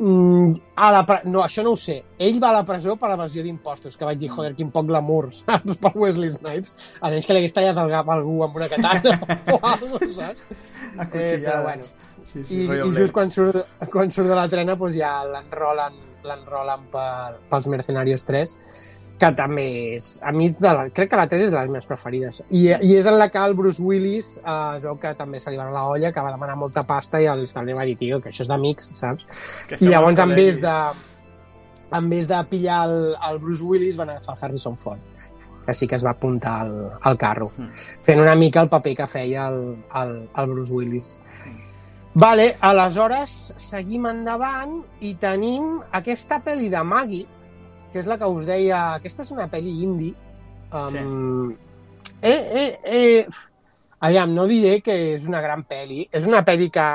Mm, 0.00 0.50
a 0.76 0.90
la 0.92 1.00
pre... 1.08 1.20
No, 1.32 1.40
això 1.44 1.62
no 1.64 1.70
ho 1.72 1.76
sé. 1.80 1.94
Ell 2.20 2.36
va 2.42 2.50
a 2.50 2.58
la 2.58 2.64
presó 2.68 2.96
per 3.00 3.14
evasió 3.14 3.42
d'impostos, 3.44 3.96
que 3.96 4.04
vaig 4.04 4.18
dir, 4.20 4.28
joder, 4.32 4.52
quin 4.56 4.68
poc 4.72 4.86
glamour, 4.90 5.30
saps? 5.38 5.78
Per 5.80 5.92
Wesley 5.96 6.28
Snipes. 6.34 6.74
A 7.00 7.08
menys 7.12 7.24
que 7.28 7.32
li 7.36 7.40
hagués 7.44 7.56
tallat 7.56 7.80
el 7.80 7.92
cap 7.92 8.08
a 8.12 8.16
algú 8.18 8.42
amb 8.44 8.56
una 8.60 8.68
katana 8.72 9.16
o 9.54 9.56
alguna 9.60 9.98
cosa, 9.98 10.12
saps? 10.20 10.44
Eh, 11.12 11.40
però 11.44 11.62
bueno. 11.64 11.88
Sí, 12.30 12.44
I, 12.60 12.68
i 12.86 12.92
just 12.94 13.12
quan 13.16 13.30
surt, 13.34 13.64
quan 13.90 14.10
surt 14.14 14.28
de 14.30 14.38
la 14.38 14.46
trena 14.48 14.76
doncs 14.78 14.96
ja 14.96 15.20
l'enrolen 15.26 15.98
l'enrolen 16.22 16.88
per, 16.92 17.38
pels 17.50 17.66
Mercenarios 17.72 18.24
3 18.28 18.56
que 19.20 19.28
també 19.36 19.66
és 19.98 20.06
a 20.24 20.30
mi 20.32 20.46
de 20.48 20.70
la, 20.72 20.86
crec 20.96 21.10
que 21.12 21.16
la 21.18 21.26
3 21.28 21.42
és 21.44 21.50
de 21.52 21.56
les 21.58 21.68
meves 21.68 21.84
preferides. 21.84 22.38
I, 22.56 22.70
i 22.72 22.94
és 22.96 23.04
en 23.04 23.18
la 23.20 23.26
que 23.28 23.36
el 23.44 23.52
Bruce 23.58 23.82
Willis 23.84 24.30
eh, 24.38 24.54
es 24.78 24.82
veu 24.86 24.96
que 24.96 25.12
també 25.18 25.40
se 25.42 25.52
li 25.52 25.58
va 25.60 25.66
la 25.68 25.82
olla 25.92 26.08
que 26.12 26.24
va 26.24 26.32
demanar 26.32 26.56
molta 26.56 26.86
pasta 26.88 27.20
i 27.20 27.28
el 27.28 27.44
Stanley 27.44 27.76
va 27.76 27.84
dir 27.84 27.98
tio, 28.00 28.20
que 28.24 28.30
això 28.32 28.46
és 28.46 28.48
d'amics, 28.48 28.92
saps? 28.96 29.26
Que 29.68 29.76
i 29.76 29.90
llavors 29.92 30.22
en 30.24 30.32
vez 30.38 30.60
de 30.64 30.76
en 31.92 32.08
vez 32.08 32.28
de 32.30 32.38
pillar 32.48 32.86
el, 32.88 33.14
el 33.28 33.38
Bruce 33.42 33.64
Willis 33.66 33.96
van 33.98 34.10
agafar 34.14 34.36
el 34.38 34.44
Harrison 34.44 34.78
Ford 34.78 35.00
que 35.66 35.74
sí 35.74 35.86
que 35.86 35.96
es 35.96 36.04
va 36.06 36.12
apuntar 36.16 36.60
al, 36.62 36.76
al 37.02 37.18
carro 37.18 37.50
Mm. 37.58 37.68
fent 38.06 38.20
una 38.22 38.34
mica 38.34 38.62
el 38.62 38.68
paper 38.70 38.96
que 39.02 39.06
feia 39.06 39.48
el, 39.48 39.84
el, 40.00 40.30
el 40.34 40.46
Bruce 40.54 40.72
Willis 40.72 41.18
Vale, 42.14 42.56
aleshores 42.60 43.54
seguim 43.62 44.08
endavant 44.10 44.80
i 45.06 45.12
tenim 45.20 45.76
aquesta 45.94 46.40
pel·li 46.42 46.66
de 46.72 46.80
Maggie, 46.82 47.26
que 47.92 48.00
és 48.02 48.08
la 48.10 48.16
que 48.18 48.26
us 48.26 48.46
deia... 48.48 48.96
Aquesta 48.98 49.22
és 49.22 49.30
una 49.30 49.46
pel·li 49.50 49.76
indie. 49.84 50.14
Um, 50.74 51.52
eh, 52.20 52.32
eh, 52.32 52.78
eh, 52.84 53.26
aviam, 54.00 54.34
no 54.34 54.46
diré 54.50 54.80
que 54.82 54.96
és 55.14 55.26
una 55.30 55.40
gran 55.42 55.62
pel·li. 55.66 56.08
És 56.10 56.26
una 56.26 56.42
pel·li 56.46 56.66
que 56.74 56.86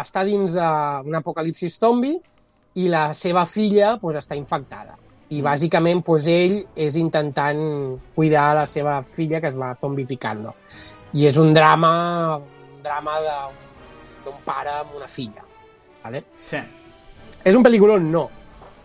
està 0.00 0.24
dins 0.24 0.56
d'un 0.56 1.20
apocalipsis 1.20 1.76
zombi 1.80 2.14
i 2.80 2.88
la 2.88 3.10
seva 3.12 3.44
filla 3.44 3.98
pues, 4.00 4.16
està 4.16 4.36
infectada. 4.36 4.96
I 5.32 5.40
Mm. 5.40 5.44
bàsicament 5.44 6.02
pues, 6.04 6.26
ell 6.26 6.58
és 6.76 6.96
intentant 6.96 7.98
cuidar 8.14 8.54
la 8.56 8.66
seva 8.66 9.02
filla 9.02 9.40
que 9.40 9.48
es 9.48 9.56
va 9.56 9.74
zombificando. 9.74 10.54
I 11.12 11.26
és 11.28 11.36
un 11.40 11.52
drama, 11.52 12.36
un 12.38 12.82
drama 12.82 13.20
de- 13.20 13.61
d'un 14.24 14.38
pare 14.44 14.78
amb 14.82 14.94
una 14.98 15.08
filla. 15.08 15.44
Vale? 16.02 16.24
Sí. 16.40 16.60
És 17.42 17.56
un 17.58 17.64
pel·lículon? 17.64 18.10
No. 18.12 18.28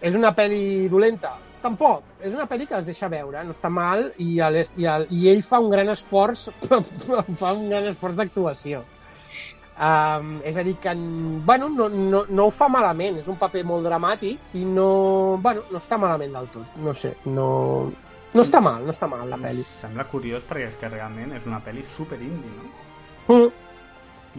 És 0.02 0.16
una 0.18 0.34
pel·li 0.38 0.88
dolenta? 0.90 1.36
Tampoc. 1.62 2.04
És 2.22 2.34
una 2.34 2.48
pel·li 2.50 2.68
que 2.70 2.78
es 2.78 2.86
deixa 2.86 3.10
veure, 3.12 3.42
no 3.46 3.54
està 3.54 3.70
mal, 3.74 4.12
i, 4.22 4.38
el, 4.46 4.60
i, 4.78 4.86
el, 4.90 5.08
i 5.14 5.28
ell 5.32 5.42
fa 5.46 5.60
un 5.62 5.72
gran 5.74 5.90
esforç 5.94 6.48
fa 7.42 7.54
un 7.54 7.68
gran 7.70 7.90
esforç 7.92 8.20
d'actuació. 8.20 8.84
Um, 9.78 10.40
és 10.42 10.58
a 10.58 10.64
dir, 10.66 10.74
que 10.82 10.94
bueno, 11.46 11.70
no, 11.70 11.86
no, 11.90 12.24
no 12.30 12.48
ho 12.48 12.54
fa 12.54 12.66
malament, 12.74 13.20
és 13.22 13.28
un 13.30 13.38
paper 13.38 13.62
molt 13.70 13.86
dramàtic 13.86 14.56
i 14.58 14.64
no, 14.66 15.38
bueno, 15.44 15.68
no 15.70 15.78
està 15.78 16.00
malament 16.02 16.34
del 16.34 16.50
tot. 16.54 16.80
No 16.82 16.96
sé, 16.98 17.14
no, 17.30 17.46
no 18.34 18.46
està 18.46 18.62
mal, 18.64 18.82
no 18.88 18.96
està 18.96 19.10
mal 19.12 19.30
la 19.30 19.38
pel·li. 19.42 19.62
Sembla 19.78 20.08
curiós 20.10 20.46
perquè 20.50 20.72
és 20.72 20.82
que 20.82 20.90
realment 20.90 21.36
és 21.38 21.46
una 21.46 21.62
pel·li 21.62 21.86
super 21.94 22.18
indie, 22.18 22.56
no? 22.58 22.74
Mm. 23.28 23.67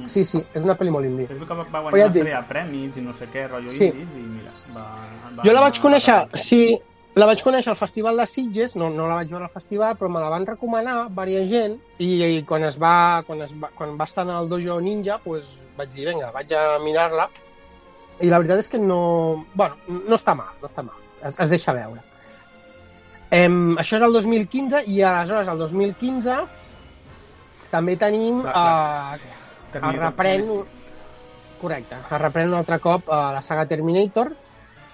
Sí, 0.06 0.24
sí, 0.24 0.44
és 0.54 0.64
una 0.64 0.76
pel·li 0.78 0.90
molt 0.90 1.06
indie. 1.06 1.24
És 1.30 1.38
que 1.38 1.44
va, 1.44 1.54
va 1.56 1.64
Però 1.70 1.82
guanyar 1.90 1.98
ja 1.98 2.06
et 2.06 2.12
dic, 2.14 2.48
premis 2.48 2.96
i 2.96 3.00
no 3.00 3.12
sé 3.14 3.26
què, 3.32 3.48
rotllo 3.48 3.70
Sí. 3.70 3.86
indies, 3.86 4.08
i 4.14 4.22
mira, 4.22 4.52
va... 4.76 4.84
va 5.38 5.44
Jo 5.44 5.52
la 5.52 5.60
vaig 5.60 5.76
va- 5.78 5.82
conèixer, 5.82 6.14
va- 6.28 6.36
sí, 6.36 6.78
la 7.14 7.26
vaig 7.26 7.42
conèixer 7.42 7.70
al 7.70 7.76
Festival 7.76 8.16
de 8.16 8.26
Sitges, 8.26 8.76
no, 8.76 8.90
no 8.90 9.08
la 9.08 9.14
vaig 9.16 9.28
veure 9.30 9.44
al 9.44 9.50
festival, 9.50 9.96
però 9.98 10.08
me 10.08 10.20
la 10.20 10.28
van 10.28 10.46
recomanar 10.46 11.08
varia 11.10 11.40
gent 11.48 11.78
i, 11.98 12.12
i 12.38 12.44
quan, 12.44 12.62
es 12.64 12.78
va, 12.78 13.22
quan, 13.26 13.42
es 13.42 13.50
va, 13.58 13.70
quan 13.74 13.96
va 13.98 14.04
estar 14.04 14.24
en 14.24 14.30
el 14.36 14.48
dojo 14.48 14.80
ninja 14.80 15.18
pues, 15.18 15.48
vaig 15.76 15.88
dir, 15.92 16.06
vinga, 16.08 16.30
vaig 16.30 16.52
a 16.54 16.78
mirar-la 16.78 17.28
i 18.20 18.28
la 18.30 18.38
veritat 18.38 18.58
és 18.58 18.68
que 18.68 18.78
no... 18.78 19.46
Bueno, 19.54 19.76
no 19.88 20.14
està 20.16 20.34
mal, 20.34 20.54
no 20.62 20.66
està 20.68 20.82
mal, 20.82 20.96
es, 21.22 21.38
es 21.38 21.50
deixa 21.50 21.72
veure. 21.72 22.02
Em, 23.30 23.76
això 23.78 23.96
era 23.98 24.06
el 24.06 24.12
2015 24.16 24.84
i 24.88 25.02
aleshores 25.02 25.48
el 25.52 25.58
2015 25.60 26.38
també 27.70 27.96
tenim 28.00 28.38
La- 28.44 28.52
la- 28.54 29.12
eh, 29.14 29.18
sí, 29.18 29.28
es 29.78 29.82
Terminator 29.82 30.10
reprèn 30.10 30.46
Genesis. 30.46 30.84
correcte, 31.60 31.96
es 32.04 32.20
reprèn 32.22 32.48
un 32.52 32.58
altre 32.60 32.78
cop 32.78 33.08
a 33.10 33.32
la 33.38 33.42
saga 33.42 33.66
Terminator 33.66 34.32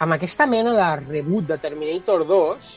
amb 0.05 0.13
aquesta 0.17 0.47
mena 0.47 0.73
de 0.75 0.89
reboot 1.09 1.47
de 1.53 1.59
Terminator 1.59 2.27
2 2.27 2.71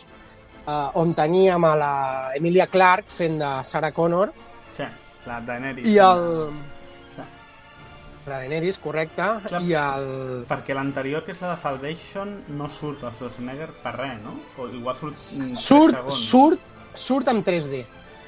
eh, 0.68 1.00
on 1.02 1.14
teníem 1.16 1.64
a 1.66 1.76
la 1.76 1.94
Emilia 2.36 2.68
Clarke 2.68 3.10
fent 3.10 3.40
de 3.40 3.52
Sarah 3.64 3.92
Connor 3.92 4.34
Sí, 4.76 4.84
la 5.26 5.40
Daenerys. 5.42 5.88
i 5.88 5.98
el... 5.98 6.27
Sí. 7.16 7.24
La 8.27 8.40
Daenerys, 8.42 8.77
correcte, 8.84 9.24
Clar. 9.48 9.61
i 9.64 9.72
el... 9.74 10.08
Perquè 10.50 10.76
l'anterior, 10.76 11.24
que 11.24 11.32
és 11.32 11.40
la 11.42 11.53
de 11.56 11.61
Salvation, 11.61 12.34
no 12.60 12.68
surt 12.69 13.06
el 13.08 13.14
Schwarzenegger 13.16 13.69
per 13.82 13.94
res, 13.95 14.18
no? 14.22 14.34
O 14.60 14.68
igual 14.68 14.98
surt... 15.00 15.16
mm, 15.34 15.53
Surt, 15.56 16.10
surt, 16.11 16.60
surt 16.94 17.32
en 17.32 17.40
3D. 17.48 17.86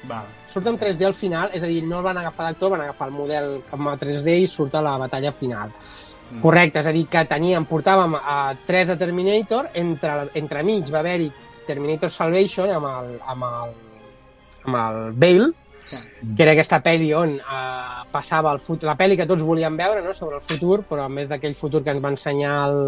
Val. 0.08 0.28
Surt 0.48 0.66
en 0.70 0.78
3D 0.78 1.06
al 1.06 1.14
final, 1.14 1.50
és 1.54 1.64
a 1.64 1.68
dir, 1.68 1.82
no 1.86 1.98
el 1.98 2.06
van 2.06 2.20
agafar 2.20 2.48
d'actor, 2.48 2.72
van 2.74 2.84
agafar 2.86 3.10
el 3.10 3.16
model 3.16 3.50
com 3.70 3.90
a 3.90 3.96
3D 4.00 4.38
i 4.42 4.48
surt 4.48 4.74
a 4.74 4.82
la 4.84 4.96
batalla 5.00 5.32
final. 5.32 5.72
Mm. 6.30 6.40
Correcte, 6.40 6.80
és 6.80 6.88
a 6.88 6.94
dir, 6.96 7.06
que 7.10 7.24
teníem, 7.28 7.66
portàvem 7.68 8.16
a 8.16 8.40
3 8.66 8.92
de 8.92 8.98
Terminator, 9.00 9.70
entre, 9.74 10.16
entre 10.40 10.64
mig 10.66 10.90
va 10.92 11.02
haver-hi 11.02 11.30
Terminator 11.66 12.10
Salvation 12.10 12.70
amb 12.74 12.90
el, 12.90 13.16
amb 13.34 13.48
el, 13.48 13.74
amb 14.66 14.78
el 14.82 15.00
Bale, 15.12 15.50
que 15.90 16.44
era 16.44 16.52
aquesta 16.54 16.78
pel·li 16.84 17.10
on 17.16 17.34
eh, 17.40 18.04
passava 18.12 18.52
el 18.54 18.60
futur, 18.62 18.86
la 18.88 18.96
pel·li 18.98 19.16
que 19.18 19.26
tots 19.26 19.42
volíem 19.42 19.76
veure 19.78 20.04
no? 20.04 20.14
sobre 20.14 20.38
el 20.38 20.44
futur, 20.46 20.82
però 20.86 21.06
a 21.06 21.12
més 21.12 21.28
d'aquell 21.30 21.56
futur 21.58 21.82
que 21.82 21.92
ens 21.94 22.02
va 22.04 22.12
ensenyar 22.14 22.54
el, 22.68 22.80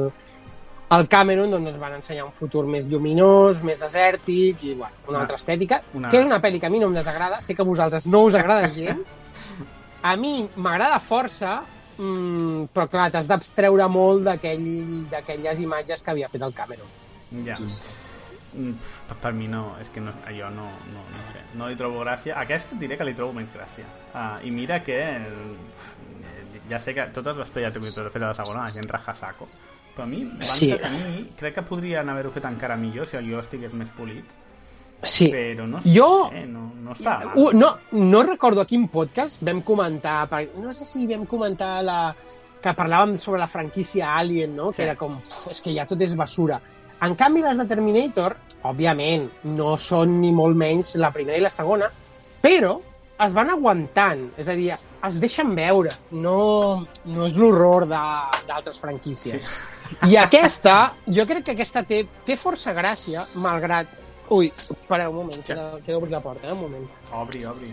el 0.98 1.08
Cameron, 1.08 1.50
doncs 1.50 1.68
ens 1.70 1.78
van 1.80 1.94
ensenyar 1.98 2.24
un 2.26 2.32
futur 2.36 2.66
més 2.66 2.86
lluminós, 2.90 3.62
més 3.64 3.80
desèrtic 3.80 4.62
i 4.64 4.74
bueno, 4.74 4.94
una 5.08 5.16
Una- 5.16 5.20
altra 5.24 5.36
estètica, 5.36 5.82
una- 5.94 6.10
que 6.10 6.18
és 6.20 6.26
una 6.26 6.40
pel·li 6.42 6.60
que 6.60 6.66
a 6.66 6.70
mi 6.70 6.78
no 6.78 6.86
em 6.88 6.94
desagrada, 6.94 7.40
sé 7.40 7.54
que 7.54 7.62
a 7.62 7.64
vosaltres 7.64 8.06
no 8.06 8.24
us 8.24 8.34
agrada 8.34 8.68
gens, 8.74 9.18
a 10.02 10.16
mi 10.16 10.48
m'agrada 10.56 10.98
força, 11.00 11.62
mm, 11.98 12.64
però 12.74 12.88
clar, 12.88 13.10
t'has 13.10 13.28
d'abstreure 13.28 13.88
molt 13.88 14.24
d'aquell- 14.24 15.08
d'aquelles 15.10 15.60
imatges 15.60 16.02
que 16.02 16.10
havia 16.10 16.28
fet 16.28 16.42
el 16.42 16.52
Cameron. 16.52 16.86
Ja. 17.46 17.56
Mm, 18.54 18.74
Per, 19.08 19.16
per 19.16 19.32
mi 19.32 19.46
no, 19.48 19.78
és 19.80 19.88
que 19.88 20.00
no, 20.00 20.12
allò 20.28 20.50
no, 20.50 20.66
no, 20.92 21.02
no 21.08 21.20
sé, 21.32 21.40
no 21.56 21.68
li 21.68 21.76
trobo 21.76 22.00
gràcia. 22.04 22.34
Aquesta 22.36 22.76
diré 22.76 22.98
que 22.98 23.04
li 23.04 23.14
trobo 23.14 23.32
menys 23.32 23.48
gràcia. 23.54 23.86
Uh, 24.12 24.46
I 24.46 24.50
mira 24.50 24.82
que 24.84 24.98
ja 26.72 26.80
sé 26.80 26.94
que 26.96 27.04
totes 27.14 27.36
les 27.36 27.52
pel·les 27.52 27.72
que 27.72 27.78
he 27.78 28.10
fet 28.10 28.22
a 28.22 28.32
la 28.32 28.34
segona 28.34 28.64
la 28.64 28.70
gent 28.74 28.88
raja 28.90 29.14
saco. 29.14 29.46
Però 29.94 30.04
a 30.04 30.06
mi, 30.06 30.22
Sí. 30.40 30.70
sí. 30.70 30.72
a 30.72 30.88
mi 30.88 31.26
crec 31.36 31.54
que 31.54 31.62
podrien 31.68 32.08
haver-ho 32.08 32.30
fet 32.32 32.44
encara 32.48 32.76
millor 32.80 33.06
si 33.06 33.16
el 33.18 33.26
guió 33.26 33.40
estigués 33.40 33.72
més 33.74 33.88
polit. 33.96 34.24
Sí. 35.02 35.26
Però 35.26 35.66
no 35.66 35.80
Jo- 35.84 36.30
sé, 36.30 36.46
no, 36.46 36.72
no 36.80 36.92
està 36.94 37.18
mal. 37.24 37.32
Uh, 37.36 37.50
no, 37.52 37.76
no 37.92 38.22
recordo 38.22 38.60
a 38.62 38.66
quin 38.66 38.86
podcast 38.88 39.40
vam 39.42 39.60
comentar, 39.62 40.28
no 40.56 40.72
sé 40.72 40.84
si 40.86 41.06
vam 41.10 41.26
comentar 41.26 41.82
la, 41.84 42.14
que 42.62 42.70
parlàvem 42.78 43.16
sobre 43.18 43.40
la 43.40 43.48
franquícia 43.48 44.14
Alien, 44.16 44.54
no? 44.56 44.70
Sí. 44.70 44.76
que 44.76 44.82
era 44.84 44.94
com, 44.96 45.16
"Uf, 45.18 45.48
és 45.50 45.60
que 45.60 45.74
ja 45.74 45.84
tot 45.86 46.00
és 46.00 46.14
basura. 46.16 46.60
En 47.02 47.16
canvi, 47.16 47.42
les 47.42 47.58
de 47.58 47.64
Terminator, 47.66 48.36
òbviament, 48.62 49.28
no 49.44 49.76
són 49.76 50.20
ni 50.20 50.30
molt 50.32 50.54
menys 50.56 50.94
la 50.94 51.10
primera 51.10 51.36
i 51.36 51.40
la 51.40 51.50
segona, 51.50 51.90
però 52.40 52.80
es 53.24 53.32
van 53.36 53.50
aguantant, 53.52 54.24
és 54.40 54.48
a 54.48 54.54
dir, 54.58 54.70
es, 54.74 54.84
es 55.08 55.18
deixen 55.22 55.54
veure, 55.56 55.92
no, 56.10 56.86
no 57.04 57.26
és 57.26 57.36
l'horror 57.38 57.86
de- 57.90 58.42
d'altres 58.48 58.78
franquícies. 58.82 59.46
I 60.08 60.16
aquesta, 60.16 60.92
jo 61.06 61.26
crec 61.28 61.44
que 61.46 61.54
aquesta 61.56 61.82
té, 61.84 62.02
té 62.26 62.36
força 62.40 62.72
gràcia, 62.76 63.24
malgrat... 63.42 63.86
Ui, 64.32 64.46
espera 64.48 65.10
un 65.10 65.16
moment, 65.18 65.42
que, 65.44 65.52
he 65.52 65.82
que 65.84 65.90
he 65.92 65.94
d'obrir 65.94 66.12
la 66.14 66.20
porta, 66.24 66.46
eh, 66.48 66.52
un 66.54 66.60
moment. 66.64 66.86
Obri, 67.12 67.44
obri. 67.44 67.72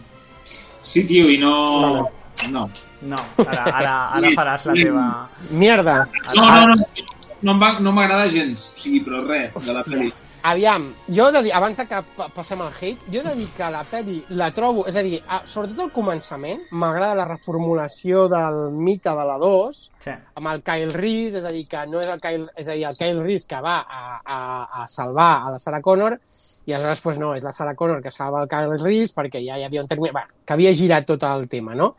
Sí, 0.82 1.06
tio, 1.08 1.30
i 1.32 1.38
no... 1.40 1.54
Vale. 1.82 2.08
No. 2.52 2.70
No, 3.02 3.18
ara, 3.46 3.64
ara, 3.68 3.94
ara 4.16 4.30
faràs 4.36 4.66
la 4.68 4.74
teva... 4.76 5.06
Mierda. 5.52 5.96
No, 6.36 6.46
no, 6.68 6.76
no. 6.76 7.56
No 7.80 7.92
m'agrada 7.96 8.28
gens. 8.32 8.70
O 8.76 8.80
sigui, 8.80 9.00
però 9.06 9.22
res, 9.28 9.54
de 9.66 9.76
la 9.76 9.84
pel·li. 9.88 10.10
Aviam, 10.42 10.94
jo 11.12 11.26
he 11.28 11.32
de 11.36 11.42
dir, 11.44 11.52
abans 11.54 11.76
de 11.78 11.84
que 11.86 11.98
pa- 12.16 12.30
passem 12.32 12.62
al 12.64 12.72
hate, 12.72 13.04
jo 13.12 13.20
he 13.20 13.24
de 13.26 13.34
dir 13.36 13.48
que 13.58 13.68
la 13.74 13.82
pel·li 13.84 14.22
la 14.40 14.52
trobo, 14.56 14.86
és 14.88 14.96
a 14.96 15.02
dir, 15.04 15.18
a, 15.28 15.42
sobretot 15.46 15.82
al 15.84 15.92
començament, 15.92 16.62
m'agrada 16.72 17.18
la 17.20 17.26
reformulació 17.28 18.28
del 18.32 18.72
mite 18.72 19.10
de 19.10 19.26
la 19.28 19.38
2, 19.38 19.82
Sí. 20.00 20.12
amb 20.36 20.48
el 20.54 20.62
Kyle 20.64 20.94
Reese, 20.94 21.40
és 21.40 21.44
a 21.44 21.50
dir, 21.52 21.68
que 21.68 21.86
no 21.88 22.00
és 22.00 22.08
el 22.08 22.22
Kyle, 22.22 22.48
és 22.56 22.68
a 22.70 22.72
dir, 22.72 22.86
el 22.88 22.96
Kyle 22.96 23.22
Reese 23.24 23.48
que 23.48 23.60
va 23.60 23.80
a, 23.82 24.22
a, 24.24 24.84
a 24.84 24.88
salvar 24.88 25.44
a 25.48 25.52
la 25.52 25.60
Sarah 25.60 25.82
Connor, 25.82 26.20
i 26.66 26.72
aleshores 26.74 27.02
pues, 27.02 27.20
no, 27.20 27.34
és 27.36 27.44
la 27.44 27.52
Sarah 27.52 27.76
Connor 27.76 28.02
que 28.02 28.12
salva 28.12 28.44
el 28.44 28.48
Kyle 28.48 28.78
Reese 28.78 29.14
perquè 29.16 29.44
ja 29.46 29.58
hi 29.58 29.64
havia 29.66 29.82
un 29.82 29.88
terme... 29.88 30.12
Bueno, 30.12 30.28
que 30.46 30.54
havia 30.54 30.72
girat 30.74 31.06
tot 31.06 31.24
el 31.24 31.50
tema, 31.50 31.74
no? 31.76 31.96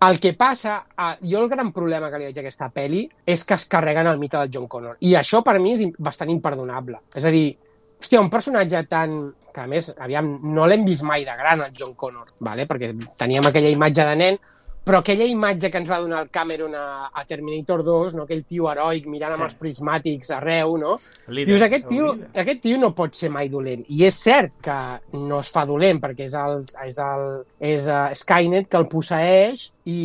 El 0.00 0.18
que 0.18 0.32
passa, 0.34 0.84
jo 1.22 1.40
el 1.44 1.48
gran 1.48 1.72
problema 1.72 2.08
que 2.10 2.18
li 2.18 2.24
veig 2.24 2.38
a 2.38 2.40
aquesta 2.40 2.68
pel·li 2.74 3.04
és 3.26 3.44
que 3.44 3.54
es 3.54 3.66
carreguen 3.70 4.06
el 4.10 4.18
mite 4.18 4.36
del 4.38 4.50
John 4.52 4.66
Connor. 4.66 4.96
I 5.00 5.12
això 5.14 5.42
per 5.44 5.58
mi 5.60 5.74
és 5.74 5.84
bastant 5.98 6.30
imperdonable. 6.30 6.98
És 7.14 7.24
a 7.24 7.30
dir, 7.30 7.56
hòstia, 8.02 8.20
un 8.20 8.30
personatge 8.30 8.84
tan... 8.90 9.18
que 9.52 9.60
a 9.60 9.66
més, 9.68 9.90
aviam, 10.00 10.38
no 10.48 10.64
l'hem 10.66 10.84
vist 10.86 11.04
mai 11.04 11.26
de 11.28 11.34
gran, 11.36 11.60
el 11.60 11.74
John 11.76 11.92
Connor, 11.94 12.30
vale? 12.40 12.64
perquè 12.66 12.94
teníem 13.20 13.44
aquella 13.44 13.68
imatge 13.68 14.06
de 14.08 14.14
nen, 14.16 14.38
però 14.82 14.98
aquella 14.98 15.26
imatge 15.28 15.68
que 15.70 15.78
ens 15.78 15.90
va 15.92 15.98
donar 16.00 16.22
el 16.24 16.30
Cameron 16.32 16.72
a, 16.74 17.10
a 17.14 17.22
Terminator 17.28 17.84
2, 17.84 18.14
no? 18.16 18.24
aquell 18.24 18.40
tio 18.48 18.70
heroic 18.70 19.04
mirant 19.06 19.34
amb 19.36 19.44
Sí. 19.44 19.48
els 19.50 19.58
prismàtics 19.60 20.32
arreu, 20.34 20.72
no? 20.80 20.94
Líder, 21.28 21.52
Dius, 21.52 21.62
aquest 21.68 21.84
tio, 21.86 22.08
aquest 22.42 22.62
tio 22.64 22.78
no 22.80 22.90
pot 22.96 23.14
ser 23.14 23.30
mai 23.30 23.50
dolent. 23.52 23.84
I 23.94 24.06
és 24.08 24.18
cert 24.24 24.56
que 24.64 24.78
no 25.20 25.38
es 25.44 25.52
fa 25.54 25.62
dolent 25.68 26.00
perquè 26.02 26.26
és, 26.26 26.34
el, 26.34 26.64
és, 26.88 26.98
el, 26.98 27.26
és 27.60 27.86
uh, 27.86 28.08
Skynet 28.24 28.66
que 28.72 28.80
el 28.80 28.88
posseeix 28.90 29.68
i 29.84 30.00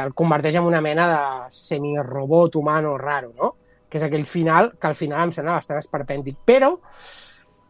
el 0.00 0.14
converteix 0.14 0.56
en 0.62 0.70
una 0.70 0.80
mena 0.80 1.10
de 1.10 1.50
semirobot 1.58 2.56
humano 2.56 2.94
raro, 2.96 3.34
no? 3.36 3.52
Que 3.90 3.98
és 4.00 4.06
aquell 4.06 4.24
final, 4.24 4.72
que 4.80 4.88
al 4.88 4.96
final 4.96 5.26
em 5.26 5.34
sembla 5.36 5.58
bastant 5.58 5.82
esperpèntic. 5.82 6.38
Però, 6.48 6.78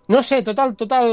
no 0.09 0.23
sé, 0.23 0.43
tot 0.43 0.59
el, 0.59 0.75
tot 0.79 0.95
el, 0.97 1.13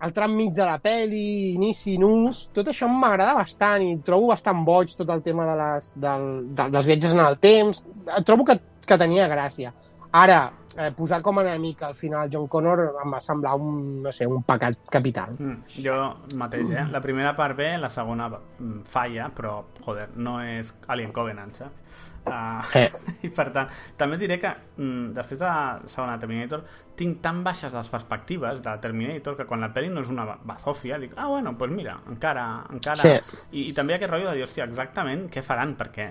el 0.00 0.14
tram 0.16 0.34
mig 0.34 0.54
de 0.56 0.64
la 0.66 0.78
peli, 0.82 1.52
inici, 1.54 1.96
nus, 2.00 2.46
tot 2.54 2.70
això 2.72 2.88
m'agrada 2.90 3.36
bastant 3.38 3.84
i 3.84 3.98
trobo 4.06 4.32
bastant 4.32 4.64
boig 4.66 4.92
tot 4.96 5.12
el 5.14 5.22
tema 5.26 5.46
de 5.50 5.58
les, 5.60 5.92
del, 6.00 6.30
de, 6.54 6.70
dels 6.76 6.90
viatges 6.90 7.14
en 7.16 7.22
el 7.26 7.38
temps. 7.42 7.84
Trobo 8.26 8.48
que, 8.48 8.58
que 8.86 8.98
tenia 9.00 9.28
gràcia. 9.30 9.74
Ara, 10.10 10.40
eh, 10.76 10.90
posar 10.96 11.20
com 11.22 11.38
a 11.38 11.44
enemic 11.44 11.84
al 11.86 11.94
final 11.94 12.30
John 12.32 12.48
Connor 12.50 12.82
em 13.02 13.12
va 13.14 13.20
semblar 13.22 13.54
un, 13.58 14.00
no 14.02 14.12
sé, 14.14 14.26
un 14.26 14.42
pecat 14.46 14.90
capital. 14.90 15.36
Mm, 15.38 15.82
jo 15.84 15.98
mateix, 16.40 16.70
eh? 16.74 16.86
La 16.90 17.02
primera 17.04 17.34
part 17.38 17.58
bé, 17.58 17.76
la 17.78 17.92
segona 17.94 18.26
mm, 18.30 18.82
falla, 18.90 19.30
però, 19.36 19.60
joder, 19.84 20.08
no 20.16 20.40
és 20.42 20.74
Alien 20.88 21.14
Covenant, 21.14 21.54
saps? 21.58 22.08
Uh, 22.26 22.50
Eh. 22.74 22.90
I 23.26 23.30
per 23.34 23.48
tant, 23.54 23.68
també 23.98 24.18
diré 24.20 24.38
que 24.40 24.50
mm, 24.50 25.12
després 25.16 25.40
de 25.40 25.46
la 25.46 25.90
segona 25.90 26.18
Terminator 26.20 26.64
tinc 26.96 27.20
tan 27.24 27.42
baixes 27.44 27.72
les 27.72 27.90
perspectives 27.92 28.60
de 28.64 28.74
Terminator 28.82 29.36
que 29.38 29.46
quan 29.48 29.64
la 29.64 29.70
pel·li 29.74 29.90
no 29.92 30.04
és 30.04 30.10
una 30.12 30.26
bazòfia 30.36 30.98
dic, 31.00 31.14
ah, 31.16 31.28
bueno, 31.32 31.50
doncs 31.50 31.62
pues 31.62 31.72
mira, 31.74 31.96
encara... 32.12 32.46
encara... 32.70 33.00
Sí. 33.00 33.14
I, 33.52 33.68
I 33.70 33.76
també 33.76 33.96
aquest 33.96 34.12
rotllo 34.12 34.30
de 34.30 34.38
dir, 34.40 34.46
hòstia, 34.48 34.68
exactament 34.68 35.28
què 35.32 35.44
faran, 35.46 35.76
perquè 35.80 36.10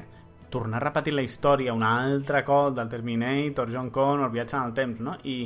tornar 0.49 0.79
a 0.79 0.87
repetir 0.87 1.13
la 1.13 1.25
història 1.25 1.75
un 1.77 1.85
altre 1.85 2.41
cop 2.45 2.73
del 2.77 2.89
Terminator, 2.89 3.69
John 3.73 3.91
Connor, 3.93 4.31
viatge 4.33 4.57
en 4.57 4.71
el 4.71 4.73
temps, 4.77 5.03
no? 5.05 5.13
I 5.29 5.43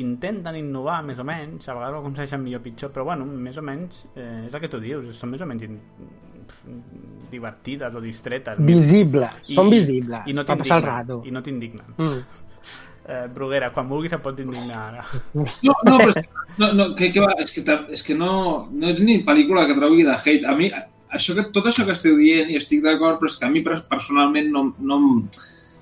intenten 0.00 0.56
innovar 0.56 1.02
més 1.04 1.18
o 1.20 1.24
menys, 1.28 1.68
a 1.68 1.76
vegades 1.76 1.98
ho 1.98 2.00
aconsegueixen 2.00 2.40
millor 2.40 2.62
o 2.62 2.64
pitjor, 2.64 2.92
però 2.94 3.04
bueno, 3.10 3.26
més 3.28 3.58
o 3.60 3.64
menys 3.66 4.06
eh, 4.14 4.46
és 4.46 4.54
el 4.54 4.62
que 4.62 4.70
tu 4.72 4.80
dius, 4.80 5.10
són 5.18 5.34
més 5.34 5.44
o 5.44 5.48
menys 5.48 5.66
divertides 7.32 7.94
o 7.94 8.00
distretes. 8.00 8.58
Visibles, 8.58 9.38
són 9.42 9.70
visibles, 9.72 10.26
I 10.28 10.34
no 10.36 10.44
per 10.44 10.58
passar 10.60 10.78
el 10.78 10.84
t'indignen. 10.84 10.98
rato. 10.98 11.22
I 11.26 11.30
no 11.34 11.42
t'indignen. 11.42 11.94
Mm. 11.98 12.48
Eh, 13.02 13.26
Bruguera, 13.34 13.72
quan 13.74 13.88
vulguis 13.90 14.12
et 14.14 14.22
pots 14.22 14.38
indignar 14.44 14.82
ara. 14.92 15.04
No, 15.34 15.74
no, 15.88 15.96
però 15.98 16.22
no, 16.58 16.72
no, 16.78 16.84
que, 16.94 17.08
que 17.12 17.20
va, 17.24 17.32
és 17.42 17.50
que, 17.56 17.64
és 17.90 18.02
que 18.06 18.14
no, 18.14 18.68
no 18.70 18.92
és 18.92 19.00
ni 19.02 19.16
pel·lícula 19.26 19.64
que 19.66 19.74
trobi 19.78 20.04
de 20.06 20.14
hate. 20.14 20.44
A 20.46 20.54
mi, 20.54 20.68
això 21.10 21.34
que, 21.34 21.48
tot 21.54 21.66
això 21.66 21.84
que 21.88 21.96
esteu 21.96 22.14
dient, 22.20 22.52
i 22.52 22.60
estic 22.60 22.84
d'acord, 22.84 23.18
però 23.18 23.26
és 23.32 23.38
que 23.40 23.48
a 23.48 23.50
mi 23.50 23.64
per- 23.66 23.80
personalment 23.90 24.52
no, 24.54 24.68
no 24.78 25.00
em- 25.00 25.24